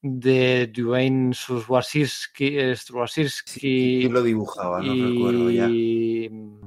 de 0.00 0.68
Dwayne 0.68 1.34
Swasirski, 1.34 2.74
Swasirski 2.76 4.02
sí, 4.02 4.08
lo 4.08 4.22
dibujaba, 4.22 4.80
no 4.80 4.94
y... 4.94 5.12
recuerdo 5.12 5.50
ya. 5.50 5.68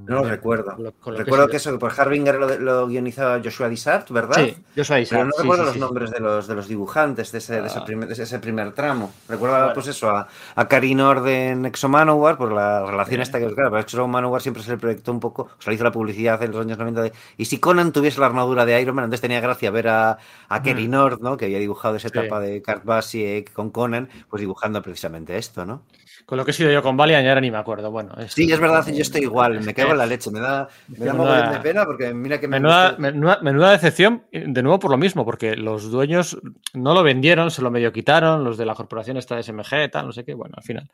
No 0.05 0.15
lo 0.15 0.23
recuerdo. 0.23 0.75
Lo, 0.77 0.93
lo 1.11 1.17
recuerdo 1.17 1.45
que, 1.45 1.51
que 1.51 1.57
eso, 1.57 1.77
por 1.79 1.91
Harbinger 1.97 2.35
lo, 2.35 2.59
lo, 2.59 2.87
guionizaba 2.87 3.39
Joshua 3.43 3.69
Dissart, 3.69 4.09
¿verdad? 4.09 4.35
Sí, 4.35 4.57
Joshua 4.75 4.97
Dissart. 4.97 5.21
Pero 5.21 5.25
no 5.25 5.31
sí, 5.31 5.41
recuerdo 5.41 5.63
sí, 5.63 5.65
los 5.65 5.73
sí. 5.73 5.79
nombres 5.79 6.11
de 6.11 6.19
los, 6.19 6.47
de 6.47 6.55
los 6.55 6.67
dibujantes 6.67 7.31
de 7.31 7.37
ese, 7.37 7.61
de, 7.61 7.67
ese 7.67 7.81
primer, 7.81 8.07
de 8.07 8.23
ese 8.23 8.39
primer 8.39 8.73
tramo. 8.73 9.11
Recuerdo, 9.27 9.73
pues 9.73 9.87
eso, 9.87 10.09
a, 10.09 10.27
a 10.55 10.67
Karinor 10.67 11.21
de 11.23 11.55
Nexo 11.55 11.89
Manowar, 11.89 12.37
por 12.37 12.51
la 12.51 12.85
relación 12.85 13.21
esta 13.21 13.39
que, 13.39 13.53
claro, 13.53 13.69
para 13.69 13.81
Exo 13.81 14.07
Manowar 14.07 14.41
siempre 14.41 14.63
se 14.63 14.71
le 14.71 14.77
proyectó 14.77 15.11
un 15.11 15.19
poco, 15.19 15.43
o 15.43 15.61
sea, 15.61 15.71
le 15.71 15.75
hizo 15.75 15.83
la 15.83 15.91
publicidad 15.91 16.41
en 16.43 16.51
los 16.51 16.61
años 16.61 16.77
90 16.77 17.01
de, 17.03 17.13
y 17.37 17.45
si 17.45 17.59
Conan 17.59 17.91
tuviese 17.91 18.19
la 18.19 18.25
armadura 18.25 18.65
de 18.65 18.79
Iron 18.81 18.95
Man, 18.95 19.05
entonces 19.05 19.21
tenía 19.21 19.39
gracia 19.39 19.71
ver 19.71 19.87
a, 19.87 20.17
a 20.49 20.61
Kerry 20.61 20.87
Nord, 20.87 21.21
¿no? 21.21 21.37
Que 21.37 21.45
había 21.45 21.59
dibujado 21.59 21.95
esa 21.95 22.07
etapa 22.07 22.39
de 22.39 22.61
Kurt 22.61 22.83
Busiek 22.83 23.51
con 23.53 23.69
Conan, 23.71 24.09
pues 24.29 24.41
dibujando 24.41 24.81
precisamente 24.81 25.37
esto, 25.37 25.65
¿no? 25.65 25.83
Con 26.25 26.37
lo 26.37 26.45
que 26.45 26.51
he 26.51 26.53
sido 26.53 26.71
yo 26.71 26.81
con 26.81 26.97
Valiant 26.97 27.23
ya 27.23 27.29
ahora 27.29 27.41
ni 27.41 27.51
me 27.51 27.57
acuerdo. 27.57 27.91
Bueno, 27.91 28.13
sí, 28.27 28.51
es 28.51 28.59
verdad, 28.59 28.85
yo 28.87 29.01
estoy 29.01 29.21
igual, 29.21 29.61
me 29.61 29.73
cago 29.73 29.91
en 29.91 29.97
la 29.97 30.05
leche, 30.05 30.31
me 30.31 30.39
da, 30.39 30.67
me 30.87 31.05
da 31.05 31.13
menuda, 31.13 31.51
de 31.51 31.59
pena 31.59 31.85
porque 31.85 32.13
mira 32.13 32.39
que 32.39 32.47
me 32.47 32.59
menuda, 32.59 32.95
menuda, 32.97 33.39
menuda, 33.41 33.71
decepción, 33.71 34.25
de 34.31 34.63
nuevo 34.63 34.79
por 34.79 34.91
lo 34.91 34.97
mismo, 34.97 35.25
porque 35.25 35.55
los 35.55 35.91
dueños 35.91 36.39
no 36.73 36.93
lo 36.93 37.03
vendieron, 37.03 37.51
se 37.51 37.61
lo 37.61 37.71
medio 37.71 37.91
quitaron, 37.91 38.43
los 38.43 38.57
de 38.57 38.65
la 38.65 38.75
corporación 38.75 39.17
esta 39.17 39.41
SMG, 39.41 39.89
tal, 39.91 40.07
no 40.07 40.11
sé 40.11 40.23
qué, 40.23 40.33
bueno, 40.33 40.55
al 40.57 40.63
final. 40.63 40.89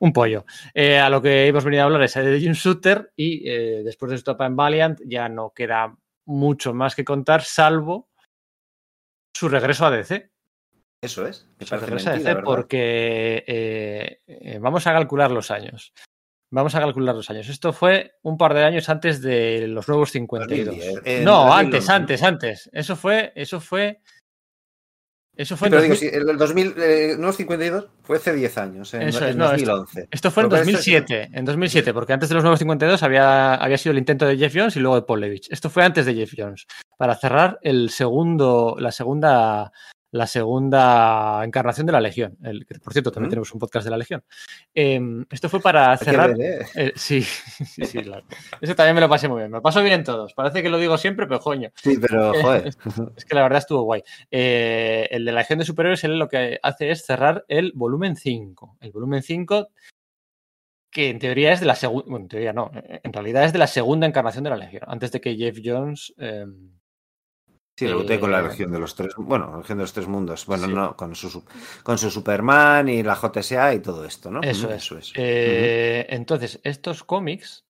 Un 0.00 0.12
pollo. 0.12 0.44
Eh, 0.74 0.98
a 0.98 1.08
lo 1.08 1.22
que 1.22 1.46
hemos 1.46 1.64
venido 1.64 1.82
a 1.82 1.86
hablar 1.86 2.02
es 2.02 2.14
de 2.14 2.40
Jim 2.40 2.52
Shooter 2.52 3.12
y 3.16 3.48
eh, 3.48 3.82
después 3.84 4.10
de 4.10 4.18
su 4.18 4.22
etapa 4.22 4.46
en 4.46 4.56
Valiant 4.56 5.00
ya 5.06 5.28
no 5.28 5.52
queda 5.54 5.96
mucho 6.26 6.74
más 6.74 6.94
que 6.94 7.04
contar, 7.04 7.42
salvo 7.42 8.08
su 9.32 9.48
regreso 9.48 9.86
a 9.86 9.90
DC. 9.90 10.33
Eso 11.04 11.26
es. 11.26 11.46
Me 11.60 11.66
parece 11.66 11.90
mentira, 11.90 12.34
DC 12.34 12.42
porque 12.42 13.44
eh, 13.46 14.18
eh, 14.26 14.58
vamos 14.58 14.86
a 14.86 14.92
calcular 14.92 15.30
los 15.30 15.50
años. 15.50 15.92
Vamos 16.50 16.74
a 16.74 16.80
calcular 16.80 17.14
los 17.14 17.28
años. 17.28 17.48
Esto 17.48 17.72
fue 17.72 18.12
un 18.22 18.38
par 18.38 18.54
de 18.54 18.64
años 18.64 18.88
antes 18.88 19.20
de 19.20 19.66
los 19.68 19.86
nuevos 19.86 20.12
52. 20.12 20.76
Eh, 21.04 21.22
no, 21.22 21.52
antes, 21.52 21.90
antes, 21.90 22.22
antes. 22.22 22.70
Eso 22.72 22.96
fue, 22.96 23.32
eso 23.34 23.60
fue. 23.60 24.00
Eso 25.36 25.56
fue 25.56 25.68
sí, 25.68 25.74
en 25.74 25.80
2000... 25.80 25.82
digo, 25.82 25.96
sí, 25.96 26.30
el 26.30 26.38
2000, 26.38 26.74
eh, 26.78 27.14
nuevos 27.16 27.36
52 27.36 27.88
fue 28.02 28.18
hace 28.18 28.32
10 28.32 28.58
años, 28.58 28.94
en, 28.94 29.02
Eso 29.02 29.24
es, 29.24 29.32
en 29.32 29.38
no, 29.38 29.50
2011. 29.50 30.00
Esto, 30.00 30.08
esto, 30.12 30.30
fue 30.30 30.44
en 30.44 30.48
2007, 30.48 31.22
es... 31.22 31.34
en 31.34 31.44
2007, 31.44 31.92
porque 31.92 32.12
antes 32.12 32.28
de 32.28 32.36
los 32.36 32.44
nuevos 32.44 32.60
52 32.60 33.02
había, 33.02 33.54
había 33.56 33.76
sido 33.76 33.90
el 33.90 33.98
intento 33.98 34.26
de 34.26 34.36
Jeff 34.36 34.54
Jones 34.54 34.76
y 34.76 34.80
luego 34.80 34.94
de 34.94 35.02
Paul 35.02 35.22
Levitch. 35.22 35.48
Esto 35.50 35.70
fue 35.70 35.82
antes 35.82 36.06
de 36.06 36.14
Jeff 36.14 36.34
Jones, 36.38 36.68
para 36.96 37.16
cerrar 37.16 37.58
el 37.62 37.90
segundo, 37.90 38.76
la 38.78 38.92
segunda 38.92 39.72
la 40.14 40.28
segunda 40.28 41.42
encarnación 41.44 41.86
de 41.86 41.92
la 41.92 42.00
Legión. 42.00 42.38
El, 42.44 42.64
que, 42.64 42.78
por 42.78 42.92
cierto, 42.92 43.10
también 43.10 43.28
¿Mm? 43.28 43.30
tenemos 43.30 43.52
un 43.52 43.58
podcast 43.58 43.84
de 43.84 43.90
la 43.90 43.96
Legión. 43.96 44.22
Eh, 44.72 45.00
esto 45.28 45.48
fue 45.48 45.60
para 45.60 45.96
cerrar. 45.96 46.36
Ver, 46.36 46.62
eh. 46.62 46.66
Eh, 46.76 46.92
sí, 46.94 47.22
sí, 47.66 47.84
sí. 47.84 48.00
Claro. 48.00 48.24
Eso 48.60 48.76
también 48.76 48.94
me 48.94 49.00
lo 49.00 49.08
pasé 49.08 49.26
muy 49.26 49.38
bien. 49.40 49.50
Me 49.50 49.58
lo 49.58 49.62
paso 49.62 49.82
bien 49.82 49.94
en 49.94 50.04
todos. 50.04 50.32
Parece 50.32 50.62
que 50.62 50.68
lo 50.68 50.78
digo 50.78 50.96
siempre, 50.98 51.26
pero 51.26 51.40
coño. 51.40 51.72
Sí, 51.74 51.98
pero 52.00 52.32
joder. 52.42 52.68
es 53.16 53.24
que 53.24 53.34
la 53.34 53.42
verdad 53.42 53.58
estuvo 53.58 53.82
guay. 53.82 54.04
Eh, 54.30 55.08
el 55.10 55.24
de 55.24 55.32
la 55.32 55.40
Legión 55.40 55.58
de 55.58 55.64
Superiores, 55.64 56.04
él 56.04 56.16
lo 56.16 56.28
que 56.28 56.60
hace 56.62 56.92
es 56.92 57.04
cerrar 57.04 57.44
el 57.48 57.72
volumen 57.74 58.14
5. 58.14 58.76
El 58.82 58.92
volumen 58.92 59.20
5 59.20 59.68
que 60.92 61.10
en 61.10 61.18
teoría 61.18 61.52
es 61.52 61.58
de 61.58 61.66
la 61.66 61.74
segunda, 61.74 62.08
bueno, 62.08 62.26
en 62.26 62.28
teoría 62.28 62.52
no, 62.52 62.70
en 62.72 63.12
realidad 63.12 63.42
es 63.42 63.52
de 63.52 63.58
la 63.58 63.66
segunda 63.66 64.06
encarnación 64.06 64.44
de 64.44 64.50
la 64.50 64.56
Legión, 64.56 64.84
antes 64.86 65.10
de 65.10 65.20
que 65.20 65.34
Jeff 65.34 65.58
Jones 65.60 66.14
eh, 66.18 66.46
Sí, 67.76 67.86
debuté 67.86 68.14
eh, 68.14 68.20
con 68.20 68.30
la 68.30 68.40
Legión 68.40 68.70
de 68.70 68.78
los 68.78 68.94
Tres, 68.94 69.14
bueno, 69.16 69.60
la 69.68 69.74
de 69.74 69.82
los 69.82 69.92
Tres 69.92 70.06
Mundos, 70.06 70.46
bueno, 70.46 70.68
sí. 70.68 70.72
no, 70.72 70.96
con 70.96 71.14
su, 71.16 71.44
con 71.82 71.98
su 71.98 72.10
Superman 72.10 72.88
y 72.88 73.02
la 73.02 73.16
JSA 73.16 73.74
y 73.74 73.80
todo 73.80 74.04
esto, 74.04 74.30
¿no? 74.30 74.40
Eso, 74.42 74.70
eso 74.70 74.96
es. 74.98 75.12
Eh, 75.16 76.06
uh 76.08 76.12
-huh. 76.12 76.16
Entonces, 76.16 76.60
estos 76.62 77.02
cómics, 77.02 77.63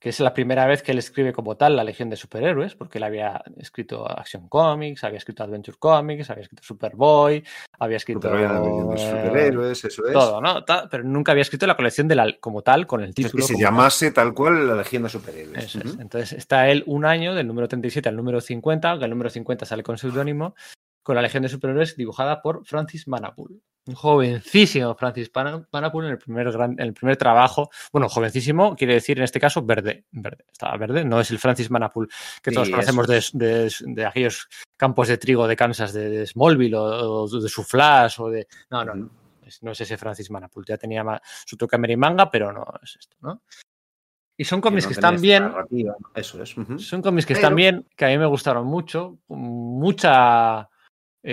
que 0.00 0.10
es 0.10 0.20
la 0.20 0.32
primera 0.32 0.66
vez 0.66 0.82
que 0.82 0.92
él 0.92 0.98
escribe 0.98 1.32
como 1.32 1.56
tal 1.56 1.74
la 1.74 1.82
Legión 1.82 2.08
de 2.08 2.16
Superhéroes, 2.16 2.76
porque 2.76 2.98
él 2.98 3.04
había 3.04 3.42
escrito 3.56 4.08
Action 4.08 4.48
Comics, 4.48 5.02
había 5.02 5.18
escrito 5.18 5.42
Adventure 5.42 5.76
Comics, 5.76 6.30
había 6.30 6.42
escrito 6.42 6.62
Superboy, 6.62 7.42
había 7.80 7.96
escrito 7.96 8.28
Superboy, 8.28 8.96
eh, 8.96 9.10
Superhéroes, 9.10 9.84
eso 9.84 10.06
es. 10.06 10.12
Todo, 10.12 10.40
¿no? 10.40 10.64
Pero 10.90 11.02
nunca 11.02 11.32
había 11.32 11.42
escrito 11.42 11.66
la 11.66 11.76
colección 11.76 12.06
de 12.06 12.14
la, 12.14 12.36
como 12.38 12.62
tal 12.62 12.86
con 12.86 13.02
el 13.02 13.12
título. 13.12 13.42
Es 13.42 13.48
que 13.48 13.54
se 13.54 13.60
llamase 13.60 14.12
tal 14.12 14.34
cual 14.34 14.68
la 14.68 14.76
Legión 14.76 15.02
de 15.02 15.08
Superhéroes. 15.08 15.64
Eso 15.64 15.78
uh 15.78 15.82
-huh. 15.82 15.94
es. 15.94 16.00
Entonces 16.00 16.32
está 16.32 16.68
él 16.68 16.84
un 16.86 17.04
año 17.04 17.34
del 17.34 17.48
número 17.48 17.66
37 17.66 18.08
al 18.08 18.16
número 18.16 18.40
50, 18.40 18.98
que 18.98 19.04
el 19.04 19.10
número 19.10 19.30
50 19.30 19.66
sale 19.66 19.82
con 19.82 19.98
seudónimo, 19.98 20.54
con 21.02 21.16
la 21.16 21.22
Legión 21.22 21.42
de 21.42 21.48
Superhéroes 21.48 21.96
dibujada 21.96 22.40
por 22.40 22.64
Francis 22.64 23.08
Manapul 23.08 23.62
un 23.88 23.94
jovencísimo 23.94 24.94
Francis 24.94 25.30
Panapul 25.30 26.04
en 26.04 26.10
el 26.10 26.18
primer 26.18 26.52
gran, 26.52 26.72
en 26.72 26.80
el 26.80 26.92
primer 26.92 27.16
trabajo. 27.16 27.70
Bueno, 27.90 28.08
jovencísimo 28.08 28.76
quiere 28.76 28.94
decir 28.94 29.16
en 29.16 29.24
este 29.24 29.40
caso 29.40 29.62
verde. 29.62 30.04
verde. 30.10 30.44
Estaba 30.52 30.76
verde, 30.76 31.04
no 31.04 31.20
es 31.20 31.30
el 31.30 31.38
Francis 31.38 31.70
Manapul 31.70 32.08
que 32.42 32.52
todos 32.52 32.66
sí, 32.66 32.72
conocemos 32.72 33.06
de, 33.06 33.24
de, 33.32 33.72
de, 33.80 34.06
aquellos 34.06 34.48
campos 34.76 35.08
de 35.08 35.16
trigo 35.16 35.48
de 35.48 35.56
Kansas, 35.56 35.94
de, 35.94 36.10
de 36.10 36.26
Smallville 36.26 36.76
o, 36.76 37.22
o, 37.22 37.40
de 37.40 37.48
su 37.48 37.64
Flash 37.64 38.20
o 38.20 38.28
de. 38.28 38.46
No, 38.70 38.84
no, 38.84 38.94
no. 38.94 39.10
No 39.62 39.72
es 39.72 39.80
ese 39.80 39.96
Francis 39.96 40.30
Manapul. 40.30 40.66
Ya 40.66 40.76
tenía 40.76 41.02
más, 41.02 41.22
su 41.46 41.56
toque 41.56 41.78
manga, 41.78 42.30
pero 42.30 42.52
no 42.52 42.66
es 42.82 42.96
esto, 43.00 43.16
¿no? 43.22 43.40
Y 44.36 44.44
son 44.44 44.60
cómics 44.60 44.84
que, 44.84 44.90
no 44.90 44.94
que 44.94 45.00
están 45.00 45.20
bien. 45.20 45.50
Eso 46.14 46.42
es. 46.42 46.56
Uh 46.58 46.60
-huh. 46.60 46.78
Son 46.78 47.00
cómics 47.00 47.24
que 47.24 47.32
pero... 47.32 47.46
están 47.46 47.56
bien, 47.56 47.86
que 47.96 48.04
a 48.04 48.08
mí 48.08 48.18
me 48.18 48.26
gustaron 48.26 48.66
mucho. 48.66 49.18
Mucha 49.28 50.68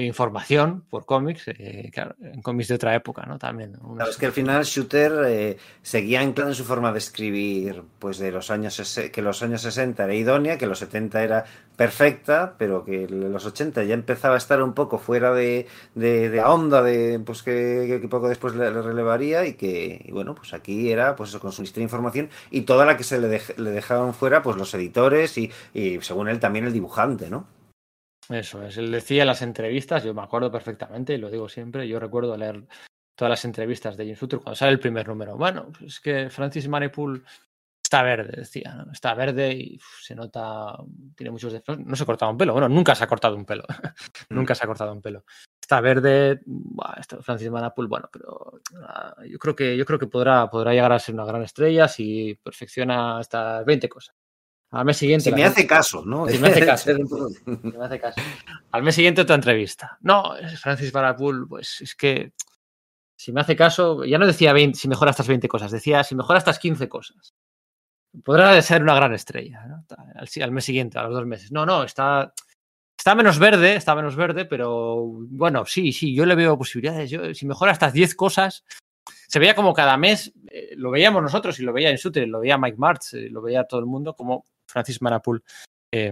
información 0.03 0.83
por 0.89 1.05
cómics, 1.05 1.47
eh, 1.47 1.89
claro, 1.93 2.15
en 2.21 2.41
cómics 2.41 2.69
de 2.69 2.75
otra 2.75 2.95
época, 2.95 3.25
¿no? 3.25 3.37
También. 3.37 3.75
Unos... 3.81 3.95
Claro, 3.95 4.11
es 4.11 4.17
que 4.17 4.25
al 4.25 4.31
final 4.31 4.63
Shooter 4.63 5.11
eh, 5.27 5.57
seguía 5.81 6.21
anclado 6.21 6.49
en 6.49 6.55
su 6.55 6.63
forma 6.63 6.91
de 6.91 6.97
escribir, 6.97 7.83
pues 7.99 8.17
de 8.17 8.31
los 8.31 8.51
años 8.51 8.99
que 9.11 9.21
los 9.21 9.41
años 9.43 9.61
60 9.61 10.03
era 10.03 10.13
idónea, 10.13 10.57
que 10.57 10.65
los 10.67 10.79
70 10.79 11.23
era 11.23 11.45
perfecta, 11.75 12.55
pero 12.57 12.83
que 12.85 13.07
los 13.07 13.45
80 13.45 13.83
ya 13.83 13.93
empezaba 13.93 14.35
a 14.35 14.37
estar 14.37 14.61
un 14.63 14.73
poco 14.73 14.97
fuera 14.97 15.33
de, 15.33 15.67
de, 15.93 16.29
de 16.29 16.43
onda, 16.43 16.81
de 16.81 17.19
pues 17.19 17.43
que, 17.43 17.99
que, 18.01 18.07
poco 18.07 18.29
después 18.29 18.55
le, 18.55 18.71
le 18.71 18.81
relevaría 18.81 19.45
y 19.45 19.53
que, 19.53 20.01
y 20.03 20.11
bueno, 20.11 20.35
pues 20.35 20.53
aquí 20.53 20.91
era 20.91 21.15
pues 21.15 21.29
eso, 21.29 21.39
con 21.39 21.51
su 21.51 21.63
de 21.65 21.81
información 21.81 22.29
y 22.51 22.61
toda 22.61 22.85
la 22.85 22.95
que 22.95 23.03
se 23.03 23.19
le, 23.19 23.27
de, 23.27 23.41
le 23.57 23.71
dejaban 23.71 24.13
fuera, 24.13 24.41
pues 24.41 24.55
los 24.57 24.73
editores 24.73 25.37
y, 25.37 25.51
y 25.73 25.99
según 26.01 26.29
él 26.29 26.39
también 26.39 26.65
el 26.65 26.73
dibujante, 26.73 27.29
¿no? 27.29 27.47
Eso 28.29 28.63
es, 28.63 28.77
él 28.77 28.91
decía 28.91 29.21
en 29.21 29.27
las 29.27 29.41
entrevistas, 29.41 30.03
yo 30.03 30.13
me 30.13 30.23
acuerdo 30.23 30.51
perfectamente 30.51 31.13
y 31.13 31.17
lo 31.17 31.29
digo 31.29 31.47
siempre, 31.47 31.87
yo 31.87 31.99
recuerdo 31.99 32.35
leer 32.35 32.63
todas 33.15 33.29
las 33.29 33.45
entrevistas 33.45 33.95
de 33.95 34.05
Jim 34.05 34.15
Shooter 34.15 34.39
cuando 34.39 34.55
sale 34.55 34.71
el 34.71 34.79
primer 34.79 35.07
número. 35.07 35.37
Bueno, 35.37 35.71
pues 35.71 35.93
es 35.93 35.99
que 35.99 36.29
Francis 36.29 36.67
Manipool 36.67 37.23
está 37.83 38.01
verde, 38.01 38.33
decía, 38.37 38.73
¿no? 38.75 38.91
está 38.91 39.13
verde 39.13 39.53
y 39.53 39.75
uf, 39.75 40.01
se 40.01 40.15
nota, 40.15 40.75
tiene 41.15 41.31
muchos 41.31 41.53
defectos. 41.53 41.79
No 41.79 41.95
se 41.95 42.03
ha 42.03 42.05
cortado 42.05 42.31
un 42.31 42.37
pelo, 42.37 42.53
bueno, 42.53 42.67
nunca 42.67 42.95
se 42.95 43.03
ha 43.03 43.07
cortado 43.07 43.35
un 43.35 43.45
pelo, 43.45 43.63
nunca 44.29 44.55
se 44.55 44.63
ha 44.63 44.67
cortado 44.67 44.91
un 44.91 45.01
pelo. 45.01 45.23
Está 45.61 45.81
verde, 45.81 46.41
Francis 47.21 47.49
Manapul, 47.49 47.87
bueno, 47.87 48.09
pero 48.11 48.59
ah, 48.87 49.15
yo 49.27 49.37
creo 49.39 49.55
que 49.55 49.77
yo 49.77 49.85
creo 49.85 49.99
que 49.99 50.07
podrá, 50.07 50.49
podrá 50.49 50.73
llegar 50.73 50.91
a 50.91 50.99
ser 50.99 51.15
una 51.15 51.25
gran 51.25 51.43
estrella 51.43 51.87
si 51.87 52.35
perfecciona 52.43 53.19
estas 53.21 53.63
20 53.65 53.87
cosas. 53.87 54.15
Al 54.75 54.83
mes 54.83 54.97
siguiente. 54.97 55.29
Si 55.29 55.31
me 55.35 55.45
hace 55.45 55.65
caso, 55.65 56.03
¿no? 56.05 56.27
Si 56.27 56.37
me 56.37 56.49
hace 56.49 56.65
caso. 56.65 56.91
me 57.45 57.85
hace 57.85 57.99
caso. 57.99 58.21
Al 58.71 58.83
mes 58.83 58.93
siguiente 58.93 59.21
otra 59.21 59.35
entrevista. 59.35 59.97
No, 60.01 60.33
Francis 60.61 60.93
Manapul, 60.93 61.47
pues 61.47 61.79
es 61.79 61.95
que 61.95 62.33
si 63.17 63.31
me 63.31 63.39
hace 63.39 63.55
caso, 63.55 64.03
ya 64.03 64.17
no 64.17 64.27
decía 64.27 64.51
20, 64.51 64.77
si 64.77 64.89
mejora 64.89 65.11
estas 65.11 65.29
20 65.29 65.47
cosas, 65.47 65.71
decía 65.71 66.03
si 66.03 66.15
mejora 66.15 66.39
estas 66.39 66.59
15 66.59 66.89
cosas. 66.89 67.33
Podrá 68.23 68.61
ser 68.61 68.83
una 68.83 68.95
gran 68.95 69.13
estrella 69.13 69.65
¿no? 69.65 69.85
al, 70.41 70.51
mes 70.51 70.65
siguiente, 70.65 70.99
a 70.99 71.03
los 71.03 71.13
dos 71.13 71.25
meses. 71.25 71.53
No, 71.53 71.65
no, 71.65 71.83
está, 71.83 72.33
está 72.97 73.15
menos 73.15 73.39
verde, 73.39 73.75
está 73.75 73.95
menos 73.95 74.17
verde, 74.17 74.43
pero 74.43 75.05
bueno, 75.05 75.65
sí, 75.65 75.93
sí, 75.93 76.13
yo 76.13 76.25
le 76.25 76.35
veo 76.35 76.57
posibilidades. 76.57 77.09
Yo, 77.09 77.33
si 77.33 77.45
mejora 77.45 77.71
estas 77.71 77.93
10 77.93 78.13
cosas, 78.15 78.65
se 79.27 79.39
veía 79.39 79.55
como 79.55 79.73
cada 79.73 79.95
mes, 79.95 80.33
eh, 80.51 80.73
lo 80.75 80.91
veíamos 80.91 81.23
nosotros 81.23 81.57
y 81.59 81.63
lo 81.63 81.71
veía 81.71 81.91
en 81.91 81.97
Suter, 81.97 82.27
lo 82.27 82.41
veía 82.41 82.57
Mike 82.57 82.77
Martz, 82.77 83.13
eh, 83.13 83.29
lo 83.29 83.41
veía 83.41 83.63
todo 83.63 83.79
el 83.79 83.85
mundo, 83.85 84.13
como 84.15 84.45
Francis 84.75 85.01
Manapul 85.01 85.41
eh, 85.89 86.11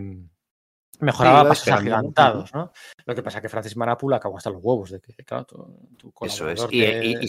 mejoraba 1.02 1.50
pasos 1.50 1.68
agigantados, 1.68 2.54
¿no? 2.54 2.72
Lo 3.06 3.14
que 3.14 3.22
pasa 3.22 3.40
es 3.40 3.42
que 3.42 3.50
Francis 3.50 3.76
Manapul 3.76 4.14
acabó 4.14 4.38
hasta 4.38 4.52
los 4.52 4.64
huevos 4.64 4.90
de 4.90 5.02
que, 5.02 5.14
claro, 5.26 5.44
tu, 5.44 6.14
Eso 6.22 6.50
es. 6.50 6.66
y, 6.72 6.82
y 6.82 7.28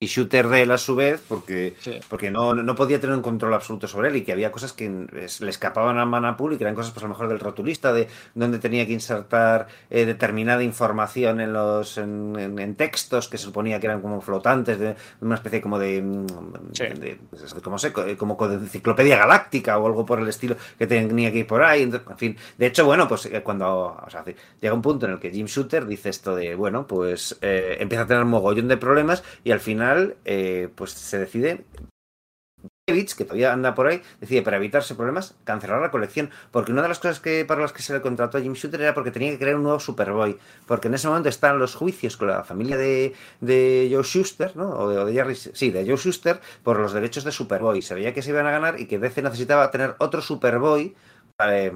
shooter 0.00 0.48
de 0.48 0.62
él 0.62 0.70
a 0.70 0.78
su 0.78 0.94
vez, 0.94 1.22
porque, 1.26 1.74
porque 2.08 2.30
no, 2.30 2.54
no, 2.54 2.74
podía 2.74 3.00
tener 3.00 3.16
un 3.16 3.22
control 3.22 3.54
absoluto 3.54 3.88
sobre 3.88 4.08
él 4.08 4.16
y 4.16 4.22
que 4.22 4.32
había 4.32 4.52
cosas 4.52 4.72
que 4.72 4.88
le 4.88 5.50
escapaban 5.50 5.98
a 5.98 6.04
Manapul 6.04 6.52
y 6.52 6.58
que 6.58 6.64
eran 6.64 6.74
cosas, 6.74 6.92
pues 6.92 7.02
a 7.02 7.06
lo 7.06 7.14
mejor 7.14 7.28
del 7.28 7.40
rotulista, 7.40 7.92
de 7.92 8.08
donde 8.34 8.58
tenía 8.58 8.86
que 8.86 8.92
insertar 8.92 9.68
eh, 9.88 10.04
determinada 10.04 10.62
información 10.62 11.40
en 11.40 11.52
los 11.52 11.96
en, 11.98 12.74
textos 12.76 13.28
que 13.28 13.38
se 13.38 13.44
suponía 13.44 13.80
que 13.80 13.86
eran 13.86 14.02
como 14.02 14.20
flotantes, 14.20 14.78
de 14.78 14.96
una 15.20 15.36
especie 15.36 15.62
como 15.62 15.78
de, 15.78 16.02
mm, 16.02 16.26
pues, 17.30 17.54
como 17.62 17.78
sé, 17.78 17.92
como 17.92 18.36
de 18.48 18.56
enciclopedia 18.56 19.16
galáctica 19.16 19.78
o 19.78 19.86
algo 19.86 20.04
por 20.04 20.20
el 20.20 20.28
estilo 20.28 20.56
que 20.78 20.86
tenía 20.86 21.32
que 21.32 21.38
ir 21.38 21.46
por 21.46 21.62
ahí. 21.62 21.82
En 21.82 22.18
fin, 22.18 22.36
de 22.58 22.66
hecho, 22.66 22.84
bueno, 22.84 23.08
pues 23.08 23.26
eh, 23.26 23.42
cuando 23.42 23.96
llega 24.60 24.74
un 24.74 24.82
punto 24.82 25.06
en 25.06 25.12
el 25.12 25.18
que 25.18 25.30
Jim 25.30 25.46
Shooter 25.46 25.86
dice 25.86 26.10
esto 26.10 26.34
de, 26.36 26.54
bueno, 26.54 26.86
pues 26.86 27.38
eh, 27.40 27.78
empieza 27.80 28.04
a 28.04 28.06
tener 28.06 28.22
un 28.24 28.30
mogollón 28.30 28.68
de 28.68 28.76
problemas 28.76 29.24
y 29.42 29.52
al 29.52 29.60
final 29.60 29.85
eh, 30.24 30.68
pues 30.74 30.92
se 30.92 31.18
decide 31.18 31.64
que 32.86 33.24
todavía 33.24 33.52
anda 33.52 33.74
por 33.74 33.88
ahí, 33.88 34.00
decide 34.20 34.42
para 34.42 34.58
evitarse 34.58 34.94
problemas 34.94 35.34
cancelar 35.42 35.80
la 35.80 35.90
colección, 35.90 36.30
porque 36.52 36.70
una 36.70 36.82
de 36.82 36.88
las 36.88 37.00
cosas 37.00 37.18
que 37.18 37.44
para 37.44 37.60
las 37.60 37.72
que 37.72 37.82
se 37.82 37.92
le 37.92 38.00
contrató 38.00 38.38
a 38.38 38.40
Jim 38.40 38.52
Shooter 38.52 38.80
era 38.80 38.94
porque 38.94 39.10
tenía 39.10 39.32
que 39.32 39.40
crear 39.40 39.56
un 39.56 39.64
nuevo 39.64 39.80
Superboy, 39.80 40.38
porque 40.68 40.86
en 40.86 40.94
ese 40.94 41.08
momento 41.08 41.28
están 41.28 41.58
los 41.58 41.74
juicios 41.74 42.16
con 42.16 42.28
la 42.28 42.44
familia 42.44 42.76
de, 42.76 43.12
de 43.40 43.88
Joe 43.92 44.04
Schuster, 44.04 44.56
¿no? 44.56 44.68
O 44.68 45.04
de, 45.04 45.12
Jerry, 45.12 45.34
sí, 45.34 45.70
de 45.70 45.84
Joe 45.84 45.96
Schuster 45.96 46.40
por 46.62 46.78
los 46.78 46.92
derechos 46.92 47.24
de 47.24 47.32
Superboy. 47.32 47.82
Se 47.82 47.92
veía 47.92 48.14
que 48.14 48.22
se 48.22 48.30
iban 48.30 48.46
a 48.46 48.52
ganar 48.52 48.78
y 48.80 48.86
que 48.86 49.00
DC 49.00 49.20
necesitaba 49.20 49.68
tener 49.72 49.96
otro 49.98 50.22
Superboy 50.22 50.94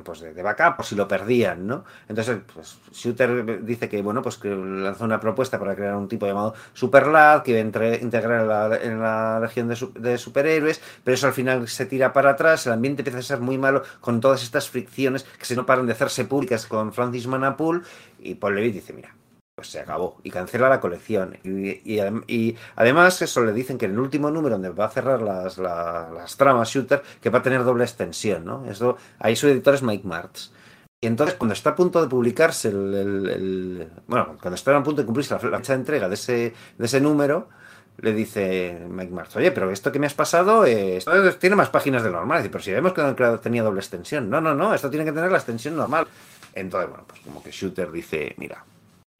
pues 0.04 0.20
de, 0.20 0.42
backup 0.42 0.76
por 0.76 0.86
si 0.86 0.94
lo 0.94 1.06
perdían, 1.06 1.66
¿no? 1.66 1.84
Entonces, 2.08 2.38
pues 2.54 2.78
Shooter 2.92 3.62
dice 3.62 3.90
que, 3.90 4.00
bueno, 4.00 4.22
pues 4.22 4.38
que 4.38 4.48
lanzó 4.48 5.04
una 5.04 5.20
propuesta 5.20 5.58
para 5.58 5.76
crear 5.76 5.96
un 5.96 6.08
tipo 6.08 6.26
llamado 6.26 6.54
Superlad, 6.72 7.42
que 7.42 7.50
iba 7.50 7.60
a 7.60 7.94
integrar 7.96 8.40
en 8.40 8.48
la, 8.48 8.76
en 8.82 9.00
la 9.00 9.40
legión 9.40 9.68
de, 9.68 9.76
de, 10.00 10.16
superhéroes, 10.16 10.80
pero 11.04 11.14
eso 11.14 11.26
al 11.26 11.34
final 11.34 11.68
se 11.68 11.84
tira 11.84 12.10
para 12.14 12.30
atrás, 12.30 12.66
el 12.66 12.72
ambiente 12.72 13.02
empieza 13.02 13.18
a 13.18 13.22
ser 13.22 13.40
muy 13.40 13.58
malo 13.58 13.82
con 14.00 14.20
todas 14.20 14.42
estas 14.42 14.70
fricciones 14.70 15.24
que 15.24 15.44
se 15.44 15.56
no 15.56 15.66
paran 15.66 15.84
de 15.86 15.92
hacerse 15.92 16.24
públicas 16.24 16.66
con 16.66 16.94
Francis 16.94 17.26
Manapool, 17.26 17.84
y 18.18 18.36
Paul 18.36 18.56
Levitt 18.56 18.74
dice, 18.74 18.94
mira, 18.94 19.14
pues 19.60 19.72
se 19.72 19.80
acabó 19.80 20.16
y 20.22 20.30
cancela 20.30 20.70
la 20.70 20.80
colección. 20.80 21.36
Y, 21.44 22.56
además 22.76 23.20
eso 23.20 23.44
le 23.44 23.52
dicen 23.52 23.76
que 23.76 23.84
en 23.84 23.92
el 23.92 23.98
último 23.98 24.30
número 24.30 24.54
donde 24.54 24.70
va 24.70 24.86
a 24.86 24.88
cerrar 24.88 25.20
las, 25.20 25.58
las, 25.58 26.34
tramas 26.38 26.70
Shooter, 26.70 27.02
que 27.20 27.28
va 27.28 27.40
a 27.40 27.42
tener 27.42 27.62
doble 27.62 27.84
extensión, 27.84 28.46
¿no? 28.46 28.64
Eso, 28.64 28.96
ahí 29.18 29.36
su 29.36 29.48
editor 29.48 29.74
es 29.74 29.82
Mike 29.82 30.08
Martz. 30.08 30.50
Y 30.98 31.06
entonces 31.06 31.36
cuando 31.36 31.52
está 31.52 31.70
a 31.70 31.76
punto 31.76 32.00
de 32.00 32.08
publicarse 32.08 32.68
el, 32.68 33.86
bueno, 34.06 34.38
cuando 34.40 34.54
está 34.54 34.74
a 34.74 34.82
punto 34.82 35.02
de 35.02 35.06
cumplirse 35.06 35.34
la, 35.34 35.58
fecha 35.58 35.74
de 35.74 35.78
entrega 35.78 36.08
de 36.08 36.14
ese, 36.14 36.54
de 36.78 36.86
ese 36.86 37.02
número, 37.02 37.50
le 37.98 38.14
dice 38.14 38.86
Mike 38.88 39.12
Martz, 39.12 39.36
oye, 39.36 39.52
pero 39.52 39.70
esto 39.70 39.92
que 39.92 39.98
me 39.98 40.06
has 40.06 40.14
pasado 40.14 40.64
tiene 41.38 41.56
más 41.56 41.68
páginas 41.68 42.02
de 42.02 42.10
normal. 42.10 42.48
pero 42.50 42.64
si 42.64 42.72
vemos 42.72 42.94
que 42.94 43.02
tenía 43.42 43.62
doble 43.62 43.80
extensión. 43.80 44.30
No, 44.30 44.40
no, 44.40 44.54
no, 44.54 44.72
esto 44.72 44.88
tiene 44.88 45.04
que 45.04 45.12
tener 45.12 45.30
la 45.30 45.36
extensión 45.36 45.76
normal. 45.76 46.06
Entonces, 46.54 46.88
bueno, 46.88 47.04
pues 47.06 47.20
como 47.20 47.42
que 47.42 47.50
Shooter 47.50 47.90
dice, 47.92 48.34
mira, 48.38 48.64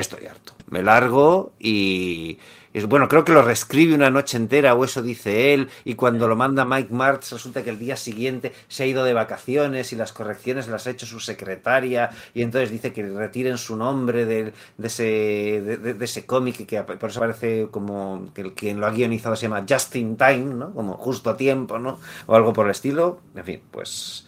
estoy 0.00 0.26
harto. 0.26 0.54
Me 0.68 0.83
largo 0.83 1.52
y, 1.58 2.38
es 2.72 2.86
bueno, 2.86 3.08
creo 3.08 3.24
que 3.24 3.33
lo 3.33 3.42
reescribe 3.42 3.94
una 3.97 4.10
noche 4.10 4.36
entera 4.36 4.74
o 4.74 4.84
eso 4.84 5.02
dice 5.02 5.52
él 5.54 5.68
y 5.84 5.94
cuando 5.94 6.28
lo 6.28 6.36
manda 6.36 6.65
Mike 6.65 6.94
Martz 6.94 7.33
resulta 7.33 7.65
que 7.65 7.70
el 7.70 7.81
día 7.81 7.97
siguiente 7.97 8.52
se 8.68 8.84
ha 8.84 8.86
ido 8.86 9.02
de 9.02 9.12
vacaciones 9.12 9.92
y 9.92 9.97
las 9.97 10.12
correcciones 10.12 10.68
las 10.68 10.86
ha 10.86 10.90
hecho 10.90 11.04
su 11.04 11.18
secretaria 11.18 12.10
y 12.33 12.42
entonces 12.42 12.70
dice 12.70 12.92
que 12.92 13.02
retiren 13.02 13.58
su 13.58 13.74
nombre 13.74 14.24
de, 14.24 14.52
ese, 14.81 15.02
de, 15.02 16.04
ese 16.04 16.26
cómic 16.26 16.65
que 16.65 16.83
por 16.83 17.10
eso 17.10 17.18
parece 17.18 17.66
como 17.72 18.31
que 18.33 18.42
el, 18.42 18.52
quien 18.52 18.78
lo 18.78 18.86
ha 18.86 18.90
guionizado 18.90 19.34
se 19.34 19.49
llama 19.49 19.66
Just 19.68 19.97
in 19.97 20.16
Time, 20.16 20.54
¿no? 20.54 20.72
Como 20.72 20.94
justo 20.94 21.31
a 21.31 21.36
tiempo, 21.36 21.81
¿no? 21.81 21.99
O 22.26 22.36
algo 22.36 22.52
por 22.52 22.66
el 22.66 22.72
estilo. 22.72 23.20
En 23.34 23.44
fin, 23.44 23.62
pues... 23.70 24.26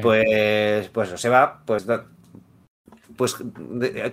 Pues, 0.00 0.88
pues 0.88 1.20
se 1.20 1.28
va, 1.28 1.60
pues 1.66 1.84
pues 3.16 3.36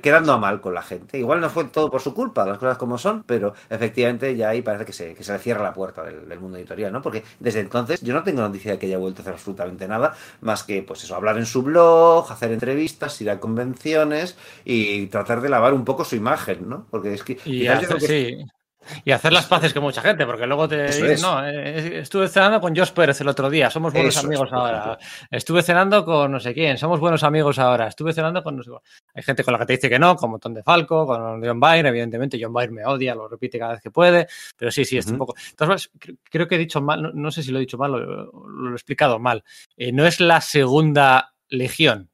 quedando 0.01 0.33
a 0.33 0.37
mal 0.37 0.61
con 0.61 0.73
la 0.73 0.81
gente. 0.81 1.17
Igual 1.17 1.41
no 1.41 1.49
fue 1.49 1.65
todo 1.65 1.89
por 1.89 2.01
su 2.01 2.13
culpa, 2.13 2.45
las 2.45 2.57
cosas 2.57 2.77
como 2.77 2.97
son, 2.97 3.23
pero 3.23 3.53
efectivamente 3.69 4.35
ya 4.35 4.49
ahí 4.49 4.61
parece 4.61 4.85
que 4.85 4.93
se, 4.93 5.13
que 5.13 5.23
se 5.23 5.33
le 5.33 5.39
cierra 5.39 5.63
la 5.63 5.73
puerta 5.73 6.03
del, 6.03 6.39
mundo 6.39 6.57
editorial, 6.57 6.91
¿no? 6.91 7.01
Porque 7.01 7.23
desde 7.39 7.59
entonces 7.59 8.01
yo 8.01 8.13
no 8.13 8.23
tengo 8.23 8.41
noticia 8.41 8.71
de 8.71 8.79
que 8.79 8.85
haya 8.85 8.97
vuelto 8.97 9.21
a 9.21 9.23
hacer 9.23 9.33
absolutamente 9.33 9.87
nada, 9.87 10.15
más 10.41 10.63
que 10.63 10.83
pues 10.83 11.03
eso, 11.03 11.15
hablar 11.15 11.37
en 11.37 11.45
su 11.45 11.63
blog, 11.63 12.31
hacer 12.31 12.51
entrevistas, 12.51 13.19
ir 13.21 13.29
a 13.29 13.39
convenciones 13.39 14.37
y 14.63 15.07
tratar 15.07 15.41
de 15.41 15.49
lavar 15.49 15.73
un 15.73 15.85
poco 15.85 16.05
su 16.05 16.15
imagen, 16.15 16.69
¿no? 16.69 16.85
Porque 16.89 17.13
es 17.13 17.23
que... 17.23 17.37
Y 17.45 17.67
sí. 17.99 18.45
Y 19.03 19.11
hacer 19.11 19.33
las 19.33 19.45
paces 19.45 19.73
con 19.73 19.83
mucha 19.83 20.01
gente, 20.01 20.25
porque 20.25 20.47
luego 20.47 20.67
te 20.67 20.85
dicen, 20.85 21.21
no, 21.21 21.45
eh, 21.45 21.99
estuve 21.99 22.27
cenando 22.27 22.59
con 22.61 22.75
Josh 22.75 22.91
Pérez 22.91 23.19
el 23.21 23.27
otro 23.27 23.49
día, 23.49 23.69
somos 23.69 23.93
buenos 23.93 24.17
amigos 24.17 24.49
ahora. 24.51 24.97
Estuve 25.29 25.61
cenando 25.61 26.05
con 26.05 26.31
no 26.31 26.39
sé 26.39 26.53
quién, 26.53 26.77
somos 26.77 26.99
buenos 26.99 27.23
amigos 27.23 27.59
ahora. 27.59 27.87
Estuve 27.87 28.13
cenando 28.13 28.41
con 28.41 28.55
no 28.55 28.63
sé 28.63 28.71
Hay 29.13 29.23
gente 29.23 29.43
con 29.43 29.51
la 29.51 29.59
que 29.59 29.65
te 29.65 29.73
dice 29.73 29.89
que 29.89 29.99
no, 29.99 30.15
con 30.15 30.31
Montón 30.31 30.53
de 30.53 30.63
Falco, 30.63 31.05
con 31.05 31.43
John 31.43 31.59
Byrne, 31.59 31.89
evidentemente. 31.89 32.39
John 32.41 32.53
Byrne 32.53 32.73
me 32.73 32.85
odia, 32.85 33.15
lo 33.15 33.27
repite 33.27 33.59
cada 33.59 33.73
vez 33.73 33.81
que 33.81 33.91
puede, 33.91 34.27
pero 34.57 34.71
sí, 34.71 34.85
sí, 34.85 34.97
es 34.97 35.07
un 35.07 35.17
poco. 35.17 35.35
Entonces, 35.49 35.91
creo 36.29 36.47
que 36.47 36.55
he 36.55 36.59
dicho 36.59 36.81
mal, 36.81 37.11
no, 37.13 37.31
sé 37.31 37.43
si 37.43 37.51
lo 37.51 37.57
he 37.57 37.61
dicho 37.61 37.77
mal, 37.77 37.91
lo, 37.91 38.31
lo 38.31 38.71
he 38.71 38.73
explicado 38.73 39.19
mal. 39.19 39.43
Eh, 39.77 39.91
no 39.91 40.05
es 40.05 40.19
la 40.19 40.41
segunda 40.41 41.33
legión, 41.49 42.09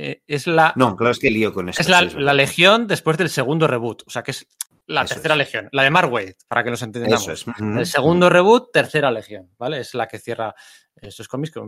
eh, 0.00 0.22
es 0.28 0.46
la. 0.46 0.72
No, 0.76 0.94
claro, 0.96 1.10
es 1.10 1.18
que 1.18 1.28
lío 1.28 1.52
con 1.52 1.68
eso. 1.68 1.80
Es 1.80 1.88
la, 1.88 2.02
la, 2.02 2.32
Legión 2.32 2.86
después 2.86 3.18
del 3.18 3.28
segundo 3.28 3.66
reboot. 3.66 4.04
O 4.06 4.10
sea, 4.10 4.22
que 4.22 4.30
es 4.30 4.46
la 4.88 5.04
tercera 5.04 5.36
legión, 5.36 5.68
la 5.72 5.82
de 5.82 5.90
Mark 5.90 6.10
para 6.48 6.64
que 6.64 6.70
nos 6.70 6.82
entendamos. 6.82 7.46
El 7.58 7.86
segundo 7.86 8.28
reboot, 8.28 8.72
tercera 8.72 9.10
legión, 9.10 9.50
¿vale? 9.58 9.80
Es 9.80 9.94
la 9.94 10.08
que 10.08 10.18
cierra 10.18 10.54
esos 11.00 11.28
cómics 11.28 11.52
que 11.52 11.60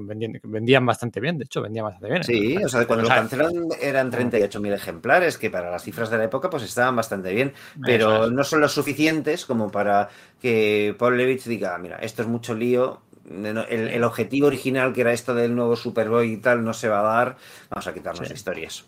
vendían, 0.42 0.84
bastante 0.84 1.20
bien, 1.20 1.38
de 1.38 1.44
hecho, 1.44 1.62
vendían 1.62 1.84
bastante 1.84 2.08
bien. 2.08 2.24
Sí, 2.24 2.56
o 2.56 2.68
sea, 2.68 2.86
cuando 2.86 3.04
lo 3.04 3.08
cancelaron 3.08 3.68
eran 3.80 4.10
38.000 4.10 4.72
ejemplares, 4.74 5.38
que 5.38 5.50
para 5.50 5.70
las 5.70 5.84
cifras 5.84 6.10
de 6.10 6.18
la 6.18 6.24
época 6.24 6.50
pues 6.50 6.62
estaban 6.62 6.96
bastante 6.96 7.32
bien, 7.32 7.52
pero 7.84 8.30
no 8.30 8.42
son 8.42 8.60
lo 8.60 8.68
suficientes 8.68 9.44
como 9.44 9.70
para 9.70 10.08
que 10.40 10.96
Paul 10.98 11.16
Levitz 11.16 11.44
diga, 11.44 11.76
mira, 11.78 11.96
esto 11.98 12.22
es 12.22 12.28
mucho 12.28 12.54
lío, 12.54 13.02
el, 13.30 14.02
objetivo 14.02 14.48
original 14.48 14.92
que 14.92 15.02
era 15.02 15.12
esto 15.12 15.34
del 15.34 15.54
nuevo 15.54 15.76
Superboy 15.76 16.32
y 16.32 16.36
tal 16.38 16.64
no 16.64 16.72
se 16.72 16.88
va 16.88 17.00
a 17.00 17.14
dar, 17.14 17.36
vamos 17.68 17.86
a 17.86 17.94
quitarnos 17.94 18.30
historias. 18.30 18.86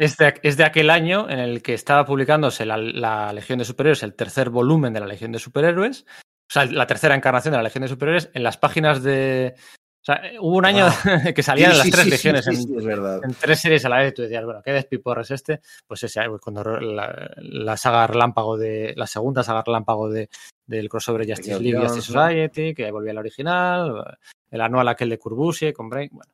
Es 0.00 0.18
el, 0.18 0.34
es 0.42 0.56
de, 0.56 0.64
aquel 0.64 0.88
año 0.88 1.28
en 1.28 1.38
el 1.38 1.62
que 1.62 1.74
estaba 1.74 2.06
publicándose 2.06 2.64
la, 2.64 3.32
Legión 3.34 3.58
de 3.58 3.66
Superhéroes, 3.66 4.02
el 4.02 4.14
tercer 4.14 4.48
volumen 4.48 4.94
de 4.94 5.00
la 5.00 5.06
Legión 5.06 5.30
de 5.30 5.38
Superhéroes, 5.38 6.06
o 6.08 6.52
sea, 6.52 6.64
la 6.64 6.86
tercera 6.86 7.14
encarnación 7.14 7.52
de 7.52 7.58
la 7.58 7.64
Legión 7.64 7.82
de 7.82 7.88
Superhéroes, 7.88 8.30
en 8.32 8.42
las 8.42 8.56
páginas 8.56 9.02
de... 9.02 9.54
O 9.56 10.02
sea, 10.02 10.22
hubo 10.40 10.56
un 10.56 10.64
año 10.64 10.86
ah. 10.86 11.32
que 11.34 11.42
salían 11.42 11.76
las 11.76 11.90
tres 11.90 12.06
legiones 12.06 12.46
en, 12.46 13.34
tres 13.38 13.60
series 13.60 13.84
a 13.84 13.90
la 13.90 13.98
vez 13.98 14.12
y 14.12 14.14
tú 14.14 14.22
decías, 14.22 14.42
bueno, 14.42 14.62
¿qué 14.64 14.72
despiporre 14.72 15.20
es 15.20 15.32
este? 15.32 15.60
Pues 15.86 16.02
ese, 16.02 16.22
cuando 16.40 16.64
la, 16.64 17.76
saga 17.76 18.06
relámpago 18.06 18.56
de, 18.56 18.94
la 18.96 19.06
segunda 19.06 19.42
saga 19.42 19.62
relámpago 19.66 20.08
de, 20.08 20.30
del 20.64 20.88
crossover 20.88 21.28
Justice 21.28 21.60
League 21.60 21.78
y 21.78 21.86
Justice 21.86 22.10
Society, 22.10 22.74
que 22.74 22.90
volvía 22.90 23.10
al 23.10 23.18
original, 23.18 24.18
el 24.50 24.60
anual 24.62 24.88
aquel 24.88 25.10
de 25.10 25.18
Corbusier 25.18 25.74
con 25.74 25.90
Brain, 25.90 26.08
bueno 26.10 26.32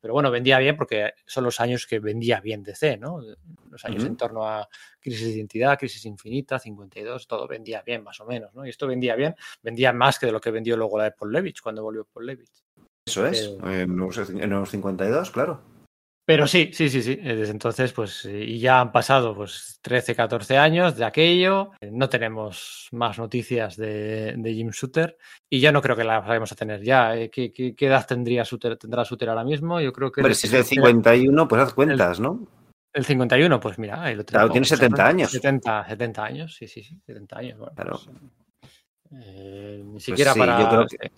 pero 0.00 0.14
bueno, 0.14 0.30
vendía 0.30 0.58
bien 0.58 0.76
porque 0.76 1.12
son 1.26 1.44
los 1.44 1.60
años 1.60 1.86
que 1.86 1.98
vendía 1.98 2.40
bien 2.40 2.62
DC, 2.62 2.96
¿no? 2.96 3.20
Los 3.70 3.84
años 3.84 4.04
en 4.04 4.16
torno 4.16 4.46
a 4.46 4.68
Crisis 5.00 5.26
de 5.26 5.34
Identidad, 5.34 5.78
Crisis 5.78 6.04
Infinita, 6.06 6.58
52, 6.58 7.26
todo 7.26 7.46
vendía 7.46 7.82
bien 7.82 8.02
más 8.02 8.20
o 8.20 8.26
menos, 8.26 8.54
¿no? 8.54 8.66
Y 8.66 8.70
esto 8.70 8.86
vendía 8.86 9.16
bien, 9.16 9.34
vendía 9.62 9.92
más 9.92 10.18
que 10.18 10.26
de 10.26 10.32
lo 10.32 10.40
que 10.40 10.50
vendió 10.50 10.76
luego 10.76 10.98
la 10.98 11.04
de 11.04 11.12
Paul 11.12 11.32
Levitch 11.32 11.60
cuando 11.60 11.82
volvió 11.82 12.04
Paul 12.04 12.26
Levitch. 12.26 12.64
Eso 13.06 13.26
es, 13.26 13.56
en, 13.62 13.96
los, 13.96 14.70
52, 14.70 15.30
claro. 15.30 15.60
Pero 16.26 16.48
sí, 16.48 16.70
sí, 16.72 16.90
sí, 16.90 17.02
sí. 17.02 17.14
Desde 17.14 17.52
entonces, 17.52 17.92
pues, 17.92 18.24
y 18.24 18.58
ya 18.58 18.80
han 18.80 18.90
pasado 18.90 19.32
pues 19.32 19.78
13, 19.80 20.16
14 20.16 20.58
años 20.58 20.96
de 20.96 21.04
aquello. 21.04 21.70
No 21.92 22.08
tenemos 22.08 22.88
más 22.90 23.16
noticias 23.16 23.76
de, 23.76 24.34
de 24.36 24.52
Jim 24.52 24.70
Shooter 24.70 25.16
y 25.48 25.60
ya 25.60 25.70
no 25.70 25.80
creo 25.80 25.94
que 25.94 26.02
las 26.02 26.26
vayamos 26.26 26.50
a 26.50 26.56
tener 26.56 26.82
ya. 26.82 27.14
¿Qué, 27.30 27.52
qué, 27.52 27.76
qué 27.76 27.86
edad 27.86 28.04
tendría 28.04 28.42
Shooter, 28.42 28.76
tendrá 28.76 29.04
Shooter 29.04 29.28
ahora 29.28 29.44
mismo? 29.44 29.80
Yo 29.80 29.92
creo 29.92 30.10
que. 30.10 30.20
Pero 30.20 30.34
si 30.34 30.48
es 30.48 30.52
del 30.52 30.64
51, 30.64 31.46
pues 31.46 31.62
haz 31.62 31.72
cuentas, 31.72 32.18
¿no? 32.18 32.44
El 32.92 33.04
51, 33.04 33.60
pues 33.60 33.78
mira, 33.78 34.02
ahí 34.02 34.16
lo 34.16 34.24
tengo. 34.24 34.38
Claro, 34.38 34.50
tiene 34.50 34.66
70 34.66 35.06
años. 35.06 35.30
70, 35.30 35.86
70 35.86 36.24
años, 36.24 36.56
sí, 36.56 36.66
sí, 36.66 36.82
sí, 36.82 36.98
70 37.06 37.38
años. 37.38 37.58
Bueno, 37.58 37.72
claro. 37.76 38.00
Pues, 39.08 39.24
eh, 39.24 39.82
ni 39.84 40.00
siquiera 40.00 40.32
pues 40.32 40.42
sí, 40.44 40.50
para. 40.50 40.60
Yo 40.60 40.68
creo 40.68 40.86
que... 40.88 41.12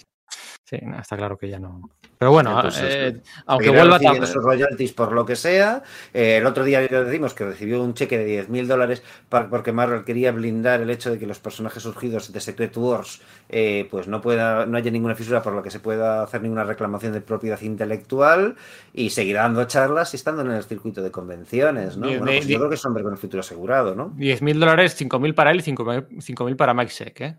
Sí, 0.68 0.76
está 1.00 1.16
claro 1.16 1.38
que 1.38 1.48
ya 1.48 1.58
no. 1.58 1.80
Pero 2.18 2.30
bueno, 2.30 2.54
Entonces, 2.54 2.84
eh, 2.84 3.22
aunque 3.46 3.70
vuelva 3.70 3.96
a 3.96 4.12
esos 4.16 4.44
royalties 4.44 4.92
por 4.92 5.12
lo 5.12 5.24
que 5.24 5.34
sea. 5.34 5.82
Eh, 6.12 6.36
el 6.36 6.46
otro 6.46 6.62
día 6.62 6.82
decimos 6.82 7.32
que 7.32 7.46
recibió 7.46 7.82
un 7.82 7.94
cheque 7.94 8.18
de 8.18 8.26
10 8.26 8.50
mil 8.50 8.68
dólares 8.68 9.02
porque 9.30 9.72
Marvel 9.72 10.04
quería 10.04 10.30
blindar 10.30 10.82
el 10.82 10.90
hecho 10.90 11.10
de 11.10 11.18
que 11.18 11.26
los 11.26 11.38
personajes 11.38 11.82
surgidos 11.82 12.30
de 12.34 12.40
Secret 12.40 12.76
Wars 12.76 13.22
eh, 13.48 13.88
pues 13.90 14.08
no 14.08 14.20
pueda, 14.20 14.66
no 14.66 14.76
haya 14.76 14.90
ninguna 14.90 15.14
fisura 15.14 15.40
por 15.40 15.54
la 15.54 15.62
que 15.62 15.70
se 15.70 15.80
pueda 15.80 16.22
hacer 16.22 16.42
ninguna 16.42 16.64
reclamación 16.64 17.14
de 17.14 17.22
propiedad 17.22 17.62
intelectual 17.62 18.56
y 18.92 19.08
seguirá 19.08 19.44
dando 19.44 19.64
charlas 19.64 20.12
y 20.12 20.18
estando 20.18 20.42
en 20.42 20.50
el 20.50 20.64
circuito 20.64 21.00
de 21.00 21.10
convenciones, 21.10 21.96
¿no? 21.96 22.08
Bueno, 22.08 22.26
pues 22.26 22.46
yo 22.46 22.58
creo 22.58 22.68
que 22.68 22.74
es 22.74 22.84
un 22.84 22.90
hombre 22.90 23.04
con 23.04 23.12
el 23.14 23.18
futuro 23.18 23.40
asegurado, 23.40 23.94
¿no? 23.94 24.12
10 24.16 24.42
mil 24.42 24.60
dólares, 24.60 24.94
5 24.96 25.18
mil 25.18 25.34
para 25.34 25.50
él 25.50 25.60
y 25.60 25.62
5 25.62 26.44
mil 26.44 26.56
para 26.56 26.74
Mike 26.74 26.92
Seck, 26.92 27.20
¿eh? 27.22 27.36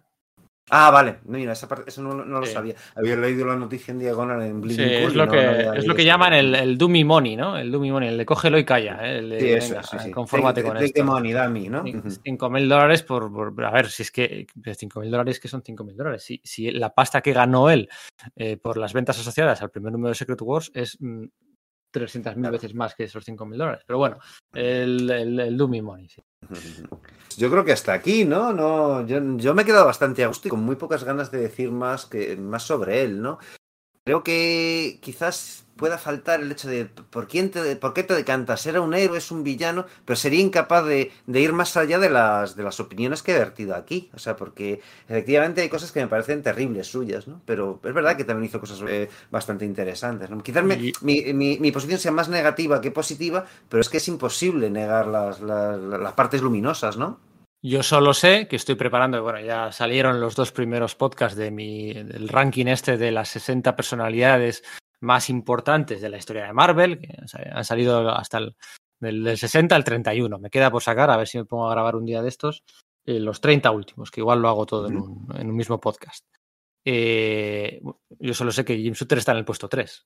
Ah, 0.69 0.92
vale. 0.92 1.19
Mira, 1.26 1.53
esa 1.53 1.68
parte, 1.68 1.90
eso 1.90 2.02
no, 2.02 2.14
no 2.14 2.40
lo 2.40 2.46
sí. 2.46 2.53
sabía. 2.53 2.76
Había 2.96 3.16
leído 3.16 3.46
la 3.46 3.56
noticia 3.56 3.92
en 3.92 4.00
diagonal 4.00 4.42
en 4.42 4.62
Bling 4.62 4.76
sí, 4.76 4.84
es 4.84 5.16
lo 5.16 5.26
no, 5.26 5.32
que, 5.32 5.38
no 5.38 5.74
es 5.74 5.88
lo 5.88 5.96
que 5.96 6.06
llaman 6.06 6.34
el, 6.34 6.56
el, 6.56 6.78
dummy 6.78 7.03
money, 7.03 7.35
¿no? 7.35 7.58
El 7.58 7.72
dummy 7.72 7.92
money, 7.92 8.10
el 8.10 8.18
de 8.18 8.26
cógelo 8.26 8.58
y 8.58 8.66
calla. 8.66 9.00
¿eh? 9.02 9.19
El 9.19 9.30
de, 9.30 9.40
sí, 9.40 9.48
eso, 9.52 9.69
venga, 9.69 9.84
sí, 9.84 9.98
sí. 10.00 10.12
confórmate 10.12 10.62
take, 10.62 10.68
con 10.68 10.78
take 10.78 10.85
esto. 10.85 11.03
money, 11.03 11.34
dummy, 11.34 11.69
¿no? 11.69 11.84
5 12.24 12.50
mil 12.50 12.69
dólares 12.69 13.03
por, 13.03 13.32
por, 13.32 13.66
A 13.66 13.72
ver, 13.72 13.90
si 13.90 14.03
es 14.03 14.12
que 14.12 14.48
5 14.64 15.00
mil 15.00 15.12
dólares 15.12 15.40
que 15.40 15.48
son 15.48 15.64
5 15.64 15.84
mil 15.84 15.98
dólares. 15.98 16.24
Si, 16.24 16.42
si 16.44 16.72
la 16.72 16.94
pasta 16.94 17.22
que 17.22 17.34
ganó 17.34 17.69
él 17.69 17.90
eh, 18.35 18.58
por 18.58 18.78
las 18.78 18.94
ventas 18.94 19.19
asociadas 19.19 19.62
al 19.62 19.72
primer 19.72 19.92
número 19.92 20.10
de 20.10 20.16
Secret 20.16 20.42
Wars 20.42 20.72
es 20.74 20.98
mm, 21.90 21.92
300 21.92 22.36
mil 22.36 22.42
Claro. 22.44 22.54
veces 22.54 22.74
más 22.76 22.96
que 22.96 23.04
esos 23.06 23.24
5 23.24 23.46
mil 23.46 23.58
dólares. 23.58 23.84
Pero 23.86 23.98
bueno, 24.00 24.18
el, 24.54 25.10
el, 25.10 25.40
el 25.40 25.58
dummy 25.58 25.82
money, 25.82 26.08
sí. 26.08 26.22
Yo 27.38 27.50
creo 27.50 27.64
que 27.64 27.72
hasta 27.72 27.94
aquí, 27.94 28.26
¿no? 28.26 28.52
no 28.52 29.06
yo, 29.06 29.20
yo 29.38 29.54
me 29.54 29.62
he 29.62 29.66
quedado 29.66 29.86
bastante 29.86 30.24
a 30.24 30.28
gusto 30.28 30.48
y 30.48 30.52
con 30.52 30.62
muy 30.62 30.76
pocas 30.76 31.04
ganas 31.06 31.32
de 31.32 31.40
decir 31.40 31.72
más, 31.72 32.06
que, 32.06 32.36
más 32.36 32.64
sobre 32.64 33.04
él, 33.04 33.22
¿no? 33.22 33.38
Creo 34.04 34.24
que 34.24 35.00
quizás 35.02 35.66
pueda 35.79 35.97
faltar 35.97 36.42
el 36.42 36.51
hecho 36.51 36.67
de 36.69 36.85
por, 36.85 37.28
quién 37.28 37.49
te, 37.49 37.76
por 37.78 37.94
qué 37.94 38.03
te 38.03 38.13
decantas, 38.13 38.65
era 38.67 38.81
un 38.81 38.94
héroe, 38.94 39.17
es 39.17 39.31
un 39.31 39.44
villano, 39.44 39.85
pero 40.06 40.17
sería 40.17 40.42
incapaz 40.42 40.85
de, 40.85 41.12
de, 41.26 41.42
ir 41.42 41.53
más 41.53 41.78
allá 41.78 41.97
de 41.97 42.10
las, 42.10 42.56
de 42.58 42.63
las 42.63 42.79
opiniones 42.81 43.24
que 43.24 43.33
he 43.33 43.40
vertido 43.40 43.76
aquí. 43.76 44.12
O 44.13 44.19
sea, 44.19 44.35
porque 44.35 44.81
efectivamente 45.08 45.62
hay 45.62 45.69
cosas 45.69 45.92
que 45.94 46.01
me 46.01 46.08
parecen 46.08 46.44
terribles 46.44 46.88
suyas, 46.88 47.28
¿no? 47.28 47.42
Pero 47.45 47.79
es 47.83 47.94
verdad 47.94 48.17
que 48.17 48.26
también 48.26 48.49
hizo 48.49 48.60
cosas 48.60 48.83
eh, 48.88 49.10
bastante 49.31 49.63
interesantes. 49.65 50.29
¿no? 50.29 50.44
Quizás 50.44 50.63
me, 50.65 50.76
Y- 50.76 50.94
mi, 51.01 51.33
mi, 51.33 51.58
mi 51.58 51.72
posición 51.72 51.99
sea 51.99 52.12
más 52.12 52.28
negativa 52.29 52.81
que 52.81 52.92
positiva, 52.92 53.45
pero 53.69 53.79
es 53.81 53.88
que 53.90 53.97
es 53.97 54.08
imposible 54.10 54.69
negar 54.69 55.08
las, 55.08 55.40
las, 55.40 55.79
las 55.79 56.13
partes 56.13 56.42
luminosas, 56.42 56.97
¿no? 56.97 57.19
Yo 57.62 57.83
solo 57.83 58.13
sé 58.13 58.47
que 58.47 58.56
estoy 58.56 58.76
preparando, 58.76 59.22
bueno, 59.22 59.42
ya 59.42 59.74
salieron 59.74 60.22
los 60.22 60.33
dos 60.35 60.53
primeros 60.53 60.95
podcasts 60.95 61.38
de 61.38 61.51
mi, 61.51 61.92
del 61.94 62.29
ranking 62.29 62.67
este 62.67 62.97
de 62.97 63.12
las 63.12 63.28
60 63.29 63.76
personalidades 63.76 64.63
más 65.01 65.30
importantes 65.30 66.01
de 66.01 66.10
la 66.10 66.17
historia 66.17 66.46
de 66.46 66.53
Marvel, 66.53 66.99
que 66.99 67.15
han 67.51 67.65
salido 67.65 68.10
hasta 68.10 68.40
el 68.40 68.56
del, 68.99 69.24
del 69.24 69.38
60 69.38 69.76
al 69.76 69.83
31. 69.83 70.40
Me 70.40 70.49
queda 70.49 70.72
por 70.72 70.83
sacar, 70.83 71.10
a 71.10 71.17
ver 71.17 71.28
si 71.28 71.38
me 71.38 71.46
pongo 71.46 71.67
a 71.67 71.72
grabar 71.72 71.96
un 71.96 72.06
día 72.06 72.22
de 72.22 72.30
estos, 72.30 72.64
eh, 73.06 73.19
los 73.19 73.42
30 73.42 73.72
últimos, 73.72 74.12
que 74.12 74.22
igual 74.22 74.42
lo 74.42 74.49
hago 74.49 74.65
todo 74.65 74.88
en, 74.88 74.98
un, 74.98 75.28
en 75.35 75.49
un 75.49 75.56
mismo 75.56 75.80
podcast. 75.80 76.26
Eh, 76.85 77.82
yo 78.19 78.33
solo 78.33 78.51
sé 78.51 78.65
que 78.65 78.78
Jim 78.78 78.94
Shooter 78.94 79.17
está 79.17 79.32
en 79.32 79.40
el 79.40 79.46
puesto 79.46 79.67
3. 79.67 80.06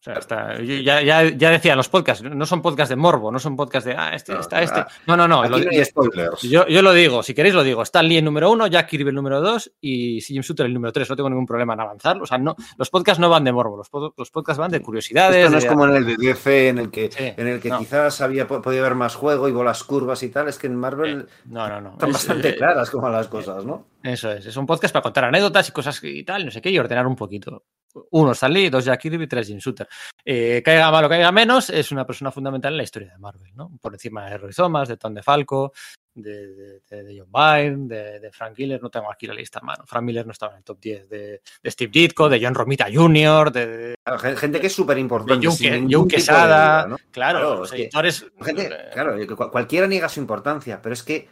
O 0.00 0.22
sea, 0.22 0.58
ya, 0.62 1.02
ya, 1.02 1.24
ya 1.28 1.50
decía 1.50 1.76
los 1.76 1.90
podcasts, 1.90 2.24
no 2.24 2.46
son 2.46 2.62
podcasts 2.62 2.88
de 2.88 2.96
morbo, 2.96 3.30
no 3.30 3.38
son 3.38 3.54
podcasts 3.54 3.86
de, 3.86 3.94
ah, 3.98 4.14
este, 4.14 4.32
No, 4.32 4.40
está 4.40 4.62
este. 4.62 4.82
No, 5.06 5.14
no, 5.14 5.28
no. 5.28 5.42
Lo- 5.46 5.58
no 5.58 5.70
yo, 6.42 6.66
yo 6.66 6.80
lo 6.82 6.92
digo, 6.94 7.22
si 7.22 7.34
queréis 7.34 7.54
lo 7.54 7.62
digo. 7.62 7.82
Stan 7.82 8.08
Lee 8.08 8.16
el 8.16 8.24
número 8.24 8.50
uno, 8.50 8.66
Jack 8.66 8.88
Kirby 8.88 9.10
el 9.10 9.14
número 9.14 9.42
dos 9.42 9.70
y 9.78 10.20
Jim 10.22 10.40
Shooter 10.40 10.64
el 10.64 10.72
número 10.72 10.90
tres. 10.90 11.10
No 11.10 11.16
tengo 11.16 11.28
ningún 11.28 11.44
problema 11.44 11.74
en 11.74 11.80
avanzarlo. 11.80 12.22
O 12.22 12.26
sea, 12.26 12.38
no, 12.38 12.56
los 12.78 12.88
podcasts 12.88 13.20
no 13.20 13.28
van 13.28 13.44
de 13.44 13.52
morbo, 13.52 13.76
los, 13.76 13.90
pod- 13.90 14.14
los 14.16 14.30
podcasts 14.30 14.58
van 14.58 14.70
de 14.70 14.80
curiosidades. 14.80 15.36
Esto 15.36 15.50
no 15.50 15.58
es 15.58 15.64
de- 15.64 15.68
como 15.68 15.86
en 15.86 15.96
el 15.96 16.06
de 16.06 16.16
DC, 16.16 16.68
en 16.68 16.78
el 16.78 16.90
que, 16.90 17.10
Sí, 17.12 17.34
en 17.36 17.46
el 17.46 17.60
que 17.60 17.68
no. 17.68 17.78
quizás 17.80 18.22
había 18.22 18.46
po- 18.46 18.62
podido 18.62 18.84
haber 18.86 18.96
más 18.96 19.14
juego 19.14 19.48
y 19.48 19.52
bolas 19.52 19.84
curvas 19.84 20.22
y 20.22 20.30
tal. 20.30 20.48
Es 20.48 20.56
que 20.58 20.66
en 20.66 20.76
Marvel 20.76 21.28
No, 21.44 21.68
no, 21.68 21.78
no. 21.80 21.90
están 21.92 22.08
Es- 22.08 22.14
bastante 22.14 22.48
eh, 22.50 22.56
claras 22.56 22.90
como 22.90 23.08
las 23.10 23.28
cosas, 23.28 23.66
¿no? 23.66 23.86
Eso 24.02 24.32
es. 24.32 24.46
Es 24.46 24.56
un 24.56 24.64
podcast 24.64 24.94
para 24.94 25.02
contar 25.02 25.24
anécdotas 25.26 25.68
y 25.68 25.72
cosas 25.72 26.00
y 26.02 26.24
tal, 26.24 26.46
no 26.46 26.50
sé 26.50 26.62
qué, 26.62 26.70
y 26.70 26.78
ordenar 26.78 27.06
un 27.06 27.16
poquito. 27.16 27.64
Uno 28.10 28.32
Stan 28.32 28.52
Lee, 28.52 28.70
dos 28.70 28.84
Jack 28.84 29.00
Kirby, 29.00 29.26
tres 29.26 29.46
Jim 29.46 29.58
Shooter. 29.58 29.88
Eh, 30.24 30.62
caiga 30.64 30.90
mal 30.90 31.04
o 31.04 31.08
caiga 31.08 31.32
menos, 31.32 31.70
es 31.70 31.90
una 31.92 32.06
persona 32.06 32.30
fundamental 32.30 32.72
en 32.72 32.76
la 32.78 32.82
historia 32.82 33.12
de 33.12 33.18
Marvel, 33.18 33.50
¿no? 33.54 33.70
Por 33.80 33.94
encima 33.94 34.28
de 34.28 34.38
Roy 34.38 34.52
Thomas, 34.52 34.88
de 34.88 34.96
Tom 34.96 35.14
DeFalco, 35.14 35.72
de, 36.14 36.54
de, 36.54 36.80
de, 36.88 37.04
de 37.04 37.18
John 37.18 37.30
Byrne, 37.32 37.88
de, 37.88 38.20
de, 38.20 38.32
Frank 38.32 38.58
Miller, 38.58 38.82
no 38.82 38.90
tengo 38.90 39.10
aquí 39.10 39.26
la 39.26 39.34
lista 39.34 39.60
a 39.60 39.62
mano. 39.62 39.84
Frank 39.86 40.04
Miller 40.04 40.26
no 40.26 40.32
estaba 40.32 40.52
en 40.52 40.58
el 40.58 40.64
top 40.64 40.80
10, 40.80 41.08
de, 41.08 41.40
de 41.62 41.70
Steve 41.70 41.90
Ditko, 41.92 42.28
de 42.28 42.40
John 42.42 42.54
Romita 42.54 42.86
Jr., 42.92 43.52
de, 43.52 43.94
Claro, 44.02 44.36
gente 44.36 44.60
que 44.60 44.66
es 44.66 44.74
súper 44.74 44.98
importante. 44.98 45.46
John, 45.46 46.08
Quesada. 46.08 46.86
¿no? 46.86 46.96
Claro, 47.10 47.38
Claro, 47.38 47.54
los 47.60 47.70
que-. 47.70 47.90
Gente, 48.42 48.66
eh, 48.66 48.90
claro, 48.92 49.50
cualquiera 49.50 49.86
niega 49.86 50.08
su 50.08 50.20
importancia, 50.20 50.80
pero 50.82 50.92
es 50.94 51.02
que 51.02 51.28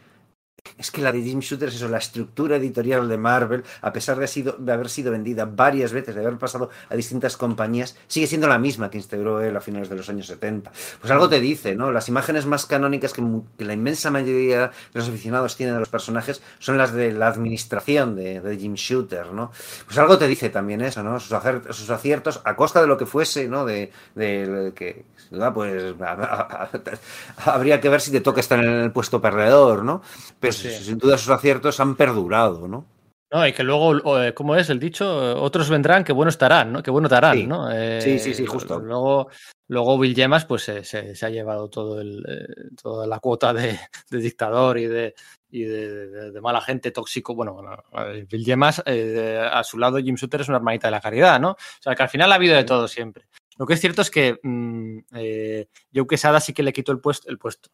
es 0.77 0.91
que 0.91 1.01
la 1.01 1.11
de 1.11 1.21
Jim 1.21 1.39
Shooter 1.39 1.69
es 1.69 1.75
eso, 1.75 1.87
la 1.87 1.97
estructura 1.97 2.57
editorial 2.57 3.07
de 3.07 3.17
Marvel, 3.17 3.63
a 3.81 3.93
pesar 3.93 4.17
de, 4.19 4.27
sido, 4.27 4.53
de 4.53 4.71
haber 4.71 4.89
sido 4.89 5.11
vendida 5.11 5.45
varias 5.45 5.91
veces, 5.91 6.15
de 6.15 6.21
haber 6.21 6.37
pasado 6.37 6.69
a 6.89 6.95
distintas 6.95 7.37
compañías, 7.37 7.95
sigue 8.07 8.27
siendo 8.27 8.47
la 8.47 8.59
misma 8.59 8.89
que 8.89 8.97
instauró 8.97 9.41
él 9.41 9.55
a 9.55 9.61
finales 9.61 9.89
de 9.89 9.95
los 9.95 10.09
años 10.09 10.27
70. 10.27 10.71
Pues 10.99 11.11
algo 11.11 11.29
te 11.29 11.39
dice, 11.39 11.75
¿no? 11.75 11.91
Las 11.91 12.09
imágenes 12.09 12.45
más 12.45 12.65
canónicas 12.65 13.13
que, 13.13 13.23
que 13.57 13.65
la 13.65 13.73
inmensa 13.73 14.11
mayoría 14.11 14.67
de 14.67 14.71
los 14.93 15.07
aficionados 15.07 15.55
tienen 15.55 15.75
de 15.75 15.79
los 15.79 15.89
personajes 15.89 16.41
son 16.59 16.77
las 16.77 16.93
de 16.93 17.11
la 17.11 17.27
administración 17.27 18.15
de, 18.15 18.41
de 18.41 18.57
Jim 18.57 18.73
Shooter, 18.73 19.27
¿no? 19.33 19.51
Pues 19.85 19.97
algo 19.97 20.17
te 20.17 20.27
dice 20.27 20.49
también 20.49 20.81
eso, 20.81 21.03
¿no? 21.03 21.19
Sus, 21.19 21.89
aciertos 21.89 22.41
a 22.43 22.55
costa 22.55 22.81
de 22.81 22.87
lo 22.87 22.97
que 22.97 23.05
fuese, 23.05 23.47
¿no? 23.47 23.65
De, 23.65 23.91
de 24.15 24.73
que, 24.75 25.05
pues 25.53 25.95
habría 27.45 27.81
que 27.81 27.89
ver 27.89 28.01
si 28.01 28.11
te 28.11 28.21
toca 28.21 28.39
estar 28.39 28.59
en 28.59 28.69
el 28.69 28.91
puesto 28.91 29.21
perdedor, 29.21 29.83
¿no? 29.83 30.01
Pero 30.39 30.53
Sí. 30.59 30.69
sin 30.85 30.97
duda 30.97 31.17
sus 31.17 31.29
aciertos 31.29 31.79
han 31.79 31.95
perdurado, 31.95 32.67
¿no? 32.67 32.85
No, 33.31 33.45
y 33.45 33.53
que 33.53 33.61
luego, 33.63 34.19
eh, 34.19 34.33
¿cómo 34.33 34.55
es 34.55 34.71
el 34.71 34.79
dicho? 34.79 35.39
Otros 35.39 35.69
vendrán, 35.69 36.03
que 36.03 36.13
bueno 36.13 36.29
estarán, 36.29 36.73
¿no? 36.73 36.81
Que 36.81 36.89
bueno 36.89 37.07
te 37.07 37.13
harán, 37.15 37.37
Sí. 37.37 37.45
¿no? 37.45 37.69
Eh, 37.71 38.01
Sí, 38.01 38.17
sí, 38.17 38.33
sí, 38.33 38.45
justo. 38.47 38.79
Luego, 38.79 39.29
luego 39.67 39.99
Bill 39.99 40.15
Yemas, 40.15 40.45
pues 40.45 40.63
se, 40.63 40.83
se- 40.83 41.13
se 41.15 41.25
ha 41.27 41.29
llevado 41.29 41.69
todo 41.69 42.01
el, 42.01 42.23
eh, 42.27 42.47
toda 42.81 43.05
la 43.05 43.19
cuota 43.19 43.53
de, 43.53 43.79
de 44.09 44.17
dictador 44.17 44.77
y 44.79 44.87
de 44.87 45.13
y 45.51 45.61
de, 45.63 46.07
de- 46.09 46.31
de 46.31 46.41
mala 46.41 46.59
gente 46.61 46.89
tóxico. 46.91 47.35
Bueno, 47.35 47.53
bueno, 47.53 47.75
eh, 48.07 48.25
Bill 48.29 48.43
Yemas, 48.45 48.81
eh, 48.87 49.39
a 49.51 49.63
su 49.63 49.77
lado 49.77 49.97
Jim 49.99 50.15
Shooter 50.15 50.41
es 50.41 50.47
una 50.47 50.57
hermanita 50.57 50.87
de 50.87 50.91
la 50.91 51.01
caridad, 51.01 51.39
¿no? 51.39 51.51
O 51.51 51.57
sea, 51.81 51.93
que 51.95 52.01
al 52.03 52.09
final 52.09 52.31
ha 52.31 52.35
habido 52.35 52.55
de 52.55 52.63
todo 52.63 52.87
siempre. 52.87 53.25
Lo 53.59 53.65
que 53.65 53.73
es 53.73 53.81
cierto 53.81 54.01
es 54.01 54.09
que 54.09 54.39
mm, 54.41 54.99
eh, 55.15 55.67
Joe 55.93 56.07
Quesada 56.07 56.39
sí 56.39 56.53
que 56.53 56.63
le 56.63 56.71
quitó 56.71 56.93
el 56.93 57.01
puesto, 57.01 57.29
el 57.29 57.37
puesto, 57.37 57.69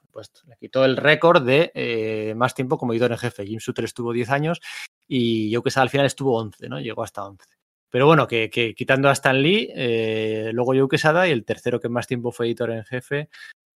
le 0.47 0.57
quitó 0.57 0.83
el 0.83 0.97
récord 0.97 1.45
de 1.45 1.71
eh, 1.75 2.33
más 2.35 2.55
tiempo 2.55 2.79
como 2.79 2.91
editor 2.91 3.11
en 3.11 3.19
jefe. 3.19 3.45
Jim 3.45 3.59
Shooter 3.59 3.85
estuvo 3.85 4.11
10 4.11 4.31
años 4.31 4.61
y 5.07 5.53
Joe 5.53 5.61
Quesada 5.61 5.83
al 5.83 5.91
final 5.91 6.07
estuvo 6.07 6.39
11, 6.39 6.69
¿no? 6.69 6.79
Llegó 6.79 7.03
hasta 7.03 7.23
11. 7.23 7.45
Pero 7.91 8.07
bueno, 8.07 8.27
que, 8.27 8.49
quitando 8.75 9.09
a 9.09 9.11
Stan 9.11 9.39
Lee, 9.39 9.71
eh, 9.75 10.49
luego 10.53 10.73
Joe 10.73 10.89
Quesada 10.89 11.27
y 11.27 11.31
el 11.31 11.45
tercero 11.45 11.79
que 11.79 11.87
más 11.87 12.07
tiempo 12.07 12.31
fue 12.31 12.47
editor 12.47 12.71
en 12.71 12.83
jefe 12.83 13.29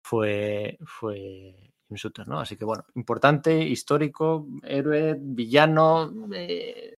fue, 0.01 0.78
fue 0.85 1.72
Jim 1.89 1.97
Shooter, 1.97 2.28
¿no? 2.28 2.39
Así 2.39 2.56
que 2.56 2.65
bueno, 2.65 2.85
importante, 2.94 3.65
histórico, 3.65 4.47
héroe, 4.62 5.17
villano, 5.19 6.12
eh, 6.33 6.95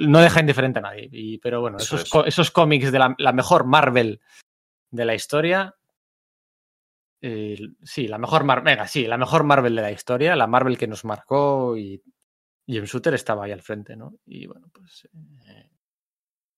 no 0.00 0.20
deja 0.20 0.40
indiferente 0.40 0.78
a 0.78 0.82
nadie. 0.82 1.08
Y, 1.12 1.38
pero 1.38 1.60
bueno, 1.60 1.76
Eso 1.78 1.96
esos, 1.96 2.26
es. 2.26 2.28
esos 2.28 2.50
cómics 2.50 2.90
de 2.92 2.98
la, 2.98 3.14
la 3.18 3.32
mejor 3.32 3.64
Marvel 3.66 4.20
de 4.90 5.04
la 5.04 5.14
historia. 5.14 5.74
eh, 7.20 7.58
sí, 7.82 8.06
la 8.08 8.18
mejor 8.18 8.44
Mar 8.44 8.62
venga, 8.62 8.86
sí, 8.86 9.06
la 9.06 9.18
mejor 9.18 9.44
Marvel 9.44 9.74
de 9.74 9.82
la 9.82 9.90
historia, 9.92 10.36
la 10.36 10.46
Marvel 10.46 10.78
que 10.78 10.86
nos 10.86 11.04
marcó 11.04 11.76
y 11.76 12.02
Jim 12.66 12.84
Shooter 12.84 13.14
estaba 13.14 13.44
ahí 13.44 13.52
al 13.52 13.62
frente, 13.62 13.96
¿no? 13.96 14.14
Y 14.26 14.46
bueno, 14.46 14.68
pues 14.72 15.08
eh, 15.46 15.70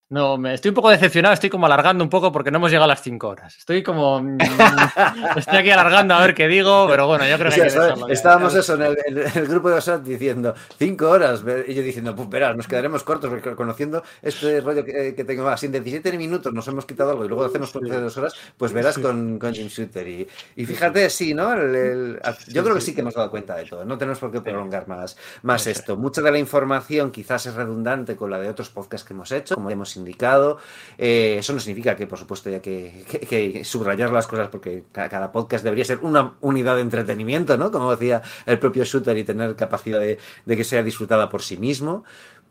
No, 0.09 0.39
me 0.39 0.55
estoy 0.55 0.69
un 0.69 0.77
poco 0.77 0.91
decepcionado, 0.91 1.35
estoy 1.35 1.51
como 1.51 1.67
alargando 1.67 2.05
un 2.05 2.11
poco 2.11 2.31
porque 2.31 2.53
no 2.53 2.59
hemos 2.59 2.71
llegado 2.71 2.85
a 2.85 2.89
las 2.89 3.03
5 3.03 3.27
horas. 3.27 3.57
Estoy 3.57 3.83
como. 3.83 4.23
Mm, 4.23 4.39
estoy 5.37 5.59
aquí 5.59 5.71
alargando 5.71 6.15
a 6.15 6.21
ver 6.21 6.33
qué 6.33 6.47
digo, 6.47 6.87
pero 6.89 7.09
bueno, 7.09 7.27
yo 7.27 7.37
creo 7.37 7.51
que. 7.51 8.07
que 8.07 8.13
estábamos 8.13 8.55
eso 8.55 8.75
en 8.75 8.83
el, 8.83 9.49
grupo 9.49 9.69
de 9.69 9.75
WhatsApp 9.75 10.05
diciendo 10.05 10.55
5 10.79 11.11
horas. 11.11 11.43
Y 11.67 11.75
yo 11.75 11.83
diciendo, 11.83 12.15
pues 12.15 12.29
verás, 12.29 12.57
nos 12.57 12.69
quedaremos 12.69 13.03
cortos 13.03 13.33
conociendo 13.57 14.05
este 14.23 14.61
rollo 14.61 14.85
que, 14.85 15.25
tengo 15.27 15.43
más. 15.43 15.59
Si 15.59 15.67
en 15.67 15.73
17 15.73 16.17
minutos 16.17 16.53
nos 16.53 16.69
hemos 16.69 16.87
quitado 16.87 17.11
algo 17.11 17.25
y 17.25 17.29
luego 17.29 17.45
hacemos 17.45 17.73
por 17.73 17.83
de 17.83 18.01
dos 18.01 18.17
horas, 18.17 18.33
pues 18.57 18.73
verás 18.73 19.01
con, 19.01 19.41
con 19.41 19.53
Jim 19.55 19.67
Shooter. 19.67 20.07
Y, 20.07 20.29
y 20.55 20.67
fíjate, 20.67 21.11
sí, 21.11 21.35
¿no? 21.35 21.53
yo 21.57 22.63
creo 22.63 22.77
que 22.77 22.81
sí 22.81 22.95
que 22.95 23.01
hemos 23.01 23.15
dado 23.15 23.29
cuenta 23.29 23.57
de 23.57 23.65
todo. 23.65 23.85
No 23.85 23.99
tenemos 23.99 24.21
por 24.21 24.31
qué 24.31 24.41
prolongar 24.41 24.87
más, 24.87 25.17
más 25.43 25.67
esto. 25.67 25.97
Mucha 25.97 26.23
de 26.23 26.31
la 26.31 26.39
información 26.39 27.11
quizás 27.11 27.47
es 27.47 27.55
redundante 27.55 28.15
con 28.15 28.31
la 28.31 28.39
de 28.39 28.49
otros 28.49 28.69
podcasts 28.69 29.05
que 29.05 29.13
hemos 29.13 29.33
hecho, 29.33 29.57
como 29.57 29.69
hemos 29.69 29.96
indicado. 29.97 30.59
Eh, 30.99 31.37
eso 31.39 31.53
no 31.53 31.61
significa 31.61 31.97
que, 31.97 32.07
por 32.07 32.19
supuesto, 32.19 32.49
haya 32.49 32.61
que, 32.61 33.63
subrayar 33.65 34.11
las 34.13 34.27
cosas 34.27 34.49
porque 34.49 34.85
cada, 34.93 35.33
podcast 35.33 35.65
debería 35.65 35.85
ser 35.85 35.99
una 36.03 36.35
unidad 36.41 36.77
de 36.77 36.83
entretenimiento, 36.83 37.57
¿no? 37.57 37.71
Como 37.71 37.91
decía 37.91 38.23
el 38.47 38.59
propio 38.59 38.85
Shooter 38.85 39.17
y 39.19 39.25
tener 39.25 39.57
capacidad 39.57 40.01
de, 40.01 40.19
que 40.47 40.65
sea 40.65 40.83
disfrutada 40.83 41.29
por 41.29 41.43
sí 41.43 41.57
mismo. 41.57 42.05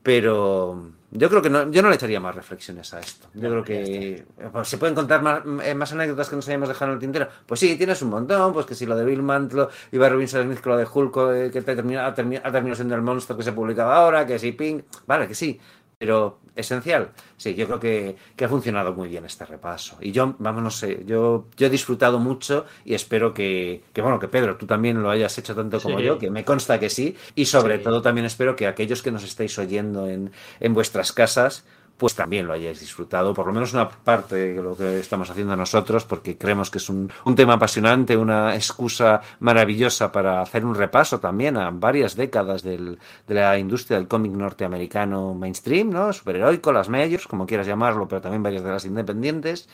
Pero 0.04 0.92
yo 1.10 1.30
creo 1.30 1.42
que 1.42 1.50
no, 1.50 1.72
yo 1.72 1.82
no 1.82 1.90
le 1.90 1.96
echaría 1.96 2.20
más 2.20 2.36
reflexiones 2.36 2.94
a 2.94 3.00
esto. 3.00 3.28
Yo 3.34 3.50
creo 3.50 3.64
que 3.64 4.24
pues, 4.52 4.68
se 4.68 4.78
pueden 4.78 4.94
contar 4.94 5.24
más, 5.24 5.42
eh, 5.64 5.74
más, 5.74 5.94
anécdotas 5.94 6.30
que 6.30 6.36
nos 6.36 6.48
hayamos 6.48 6.70
dejado 6.70 6.92
en 6.92 6.96
el 6.98 7.00
tintero. 7.00 7.28
Pues 7.48 7.60
sí, 7.60 7.76
tienes 7.76 8.04
un 8.04 8.10
montón. 8.10 8.54
Pues 8.54 8.68
que 8.68 8.76
si 8.76 8.86
lo 8.86 8.96
de 8.96 9.04
Bill 9.04 9.24
Mantlo 9.24 9.70
y 9.92 9.98
Barry 9.98 10.18
Winston 10.18 10.44
Smith, 10.44 10.60
que 10.60 10.70
lo 10.70 10.78
de 10.78 10.86
Hulk, 10.86 11.18
eh, 11.34 11.50
que 11.52 11.64
termina, 11.64 12.06
ha, 12.06 12.14
terminado 12.14 12.76
siendo 12.76 12.94
el 12.94 13.02
monstruo 13.02 13.36
que 13.36 13.44
se 13.44 13.52
publicaba 13.54 13.96
ahora, 13.96 14.28
que 14.28 14.38
si 14.38 14.52
Pink. 14.52 14.84
Vale, 15.08 15.28
que 15.28 15.34
sí. 15.34 15.60
Pero 15.98 16.40
esencial, 16.56 17.12
sí, 17.38 17.56
yo 17.56 17.66
creo 17.68 17.80
que, 17.80 18.16
ha 18.44 18.48
funcionado 18.48 18.94
muy 18.94 19.08
bien 19.10 19.26
este 19.26 19.46
repaso. 19.46 19.98
Y 20.02 20.12
yo, 20.12 20.36
vamos, 20.40 20.64
no 20.64 20.72
sé, 20.72 21.04
yo, 21.06 21.48
yo 21.58 21.68
he 21.68 21.70
disfrutado 21.70 22.20
mucho 22.20 22.66
y 22.84 22.94
espero 22.94 23.34
que, 23.34 23.84
bueno, 23.96 24.20
que 24.20 24.28
Pedro, 24.28 24.58
tú 24.58 24.66
también 24.66 25.02
lo 25.02 25.10
hayas 25.10 25.38
hecho 25.38 25.56
tanto 25.56 25.80
como 25.80 26.00
yo, 26.00 26.18
que 26.18 26.30
me 26.30 26.44
consta 26.46 26.80
que 26.80 26.90
sí. 26.90 27.16
Y 27.36 27.46
sobre 27.46 27.80
todo 27.80 28.02
también 28.02 28.26
espero 28.26 28.56
que 28.56 28.68
aquellos 28.68 29.02
que 29.02 29.12
nos 29.12 29.24
estáis 29.24 29.58
oyendo 29.58 30.08
en, 30.08 30.32
en 30.60 30.74
vuestras 30.74 31.12
casas, 31.12 31.66
pues 31.98 32.16
también 32.16 32.46
lo 32.48 32.54
hayáis 32.54 32.80
disfrutado, 32.80 33.34
por 33.34 33.48
lo 33.48 33.54
menos 33.54 33.74
una 33.74 33.90
parte 33.90 34.36
de 34.36 34.62
lo 34.62 34.76
que 34.76 35.00
estamos 35.00 35.30
haciendo 35.30 35.56
nosotros, 35.56 36.06
porque 36.06 36.38
creemos 36.38 36.70
que 36.70 36.80
es 36.80 36.90
un, 36.90 37.12
tema 37.36 37.54
apasionante, 37.54 38.18
una 38.18 38.56
excusa 38.56 39.22
maravillosa 39.40 40.12
para 40.12 40.42
hacer 40.42 40.66
un 40.66 40.76
repaso 40.76 41.20
también 41.20 41.58
a 41.58 41.70
varias 41.72 42.16
décadas 42.16 42.64
de 42.64 42.98
la 43.28 43.58
industria 43.58 43.98
del 43.98 44.08
cómic 44.08 44.34
norteamericano 44.34 45.34
mainstream, 45.34 45.90
¿no? 45.90 46.12
Superheroico, 46.12 46.72
las 46.72 46.90
majors, 46.90 47.28
como 47.28 47.46
quieras 47.46 47.68
llamarlo, 47.68 48.08
pero 48.08 48.22
también 48.22 48.44
varias 48.44 48.64
de 48.64 48.72
las 48.72 48.86
independientes. 48.86 49.70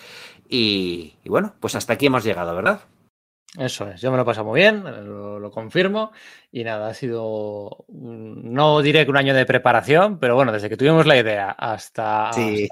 y 0.48 1.14
bueno, 1.26 1.54
pues 1.60 1.76
hasta 1.76 1.94
aquí 1.94 2.08
hemos 2.08 2.24
llegado, 2.24 2.56
¿verdad? 2.56 2.82
Eso 3.58 3.90
es, 3.90 4.00
yo 4.00 4.12
me 4.12 4.18
lo 4.18 4.24
he 4.24 4.26
pasado 4.26 4.48
muy 4.48 4.62
bien, 4.62 4.82
lo, 4.82 5.52
confirmo. 5.52 6.14
Y 6.54 6.64
nada, 6.64 6.88
ha 6.88 6.94
sido, 6.94 7.86
no 7.90 8.82
diré 8.82 9.04
que 9.04 9.12
un 9.12 9.18
año 9.18 9.34
de 9.34 9.46
preparación, 9.46 10.20
pero 10.20 10.36
bueno, 10.36 10.54
desde 10.54 10.70
que 10.70 10.78
tuvimos 10.78 11.06
la 11.06 11.18
idea 11.18 11.52
hasta, 11.52 12.32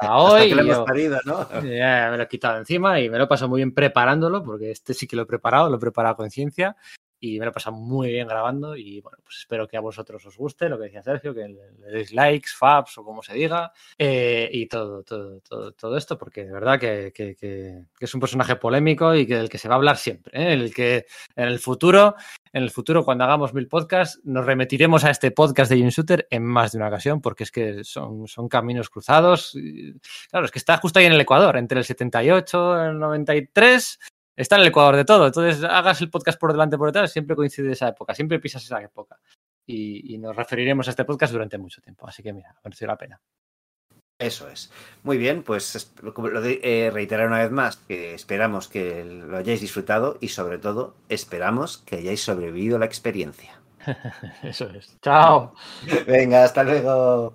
hoy. 0.09 0.53
me 0.53 0.63
lo 0.63 2.23
he 2.23 2.27
quitado 2.29 2.59
encima 2.59 2.99
y 3.01 3.09
me 3.09 3.17
lo 3.17 3.25
he 3.25 3.27
pasado 3.27 3.49
muy 3.49 3.59
bien 3.59 3.73
preparándolo, 3.73 4.41
porque 4.41 4.71
este 4.71 4.93
sí 4.93 5.05
que 5.05 5.17
lo 5.17 5.23
he 5.23 5.25
preparado, 5.25 5.69
lo 5.69 5.75
he 5.75 5.79
preparado 5.79 6.15
con 6.15 6.29
ciencia 6.29 6.77
y 7.19 7.39
me 7.39 7.45
lo 7.45 7.51
he 7.51 7.53
pasado 7.53 7.75
muy 7.75 8.09
bien 8.09 8.27
grabando 8.27 8.75
y 8.75 9.01
bueno, 9.01 9.17
pues 9.23 9.39
espero 9.39 9.67
que 9.67 9.77
a 9.77 9.81
vosotros 9.81 10.25
os 10.25 10.37
guste 10.37 10.69
lo 10.69 10.77
que 10.77 10.85
decía 10.85 11.03
Sergio, 11.03 11.33
que 11.33 11.47
le 11.47 11.91
deis 11.91 12.13
likes, 12.13 12.49
fabs 12.55 12.97
o 12.97 13.03
como 13.03 13.21
se 13.21 13.33
diga 13.33 13.71
eh, 13.97 14.49
y 14.51 14.67
todo, 14.67 15.03
todo, 15.03 15.41
todo, 15.41 15.73
todo, 15.73 15.97
esto 15.97 16.17
porque 16.17 16.45
de 16.45 16.51
verdad 16.51 16.79
que, 16.79 17.11
que, 17.13 17.83
es 17.99 18.13
un 18.13 18.21
personaje 18.21 18.55
polémico 18.55 19.13
y 19.13 19.25
que 19.25 19.35
del 19.35 19.49
que 19.49 19.57
se 19.57 19.67
va 19.67 19.75
a 19.75 19.77
hablar 19.77 19.97
siempre, 19.97 20.31
¿eh? 20.41 20.53
el 20.53 20.73
que 20.73 21.05
en 21.35 21.47
el 21.47 21.59
futuro, 21.59 22.15
en 22.53 22.63
el 22.63 22.71
futuro 22.71 23.03
cuando 23.03 23.25
hagamos 23.25 23.53
mil 23.53 23.67
podcasts 23.67 24.21
nos 24.23 24.45
remitiremos 24.45 25.03
a 25.03 25.09
este 25.09 25.31
podcast 25.31 25.69
de 25.69 25.77
Jim 25.77 25.89
Shooter 25.89 26.27
en 26.29 26.45
más 26.45 26.71
de 26.71 26.77
una 26.77 26.87
ocasión 26.87 27.21
porque 27.21 27.43
es 27.43 27.51
que 27.51 27.83
son, 27.83 28.27
son 28.27 28.47
caminos 28.47 28.89
cruzados, 28.89 29.57
claro, 30.29 30.45
es 30.45 30.51
que 30.51 30.59
está 30.59 30.77
justo 30.77 30.99
ahí 30.99 31.05
en 31.05 31.13
el 31.13 31.21
Ecuador, 31.21 31.57
entre 31.57 31.79
el 31.79 31.85
78 31.85 32.77
y 32.77 32.87
el 32.87 32.99
93 32.99 33.99
está 34.39 34.55
en 34.55 34.61
el 34.61 34.67
Ecuador 34.67 34.95
de 34.95 35.05
todo. 35.05 35.27
Entonces, 35.27 35.63
hagas 35.63 36.01
el 36.01 36.09
podcast 36.09 36.39
por 36.39 36.51
delante 36.51 36.77
por 36.77 36.87
detrás, 36.87 37.11
siempre 37.11 37.35
coincide 37.35 37.73
esa 37.73 37.89
época, 37.89 38.15
siempre 38.15 38.39
pisas 38.39 38.63
esa 38.63 38.81
época. 38.81 39.19
Y, 39.67 40.17
nos 40.17 40.35
referiremos 40.35 40.87
a 40.87 40.91
este 40.91 41.05
podcast 41.05 41.31
durante 41.31 41.57
mucho 41.57 41.81
tiempo. 41.81 42.07
Así 42.07 42.23
que 42.23 42.33
mira, 42.33 42.55
merece 42.63 42.87
la 42.87 42.97
pena. 42.97 43.21
Eso 44.17 44.49
es. 44.49 44.71
Muy 45.03 45.17
bien, 45.17 45.43
pues 45.43 45.93
lo 46.01 46.41
de, 46.41 46.59
eh, 46.63 46.89
reiterar 46.91 47.27
una 47.27 47.39
vez 47.39 47.51
más 47.51 47.77
que 47.77 48.13
esperamos 48.15 48.67
que 48.67 49.05
lo 49.05 49.37
hayáis 49.37 49.61
disfrutado 49.61 50.17
y 50.19 50.29
sobre 50.29 50.57
todo 50.57 50.95
esperamos 51.07 51.77
que 51.77 51.97
hayáis 51.97 52.23
sobrevivido 52.23 52.79
la 52.79 52.85
experiencia. 52.85 53.61
Eso 54.43 54.69
es. 54.71 54.97
Chao. 55.01 55.53
Venga, 56.07 56.43
hasta 56.43 56.63
luego. 56.63 57.33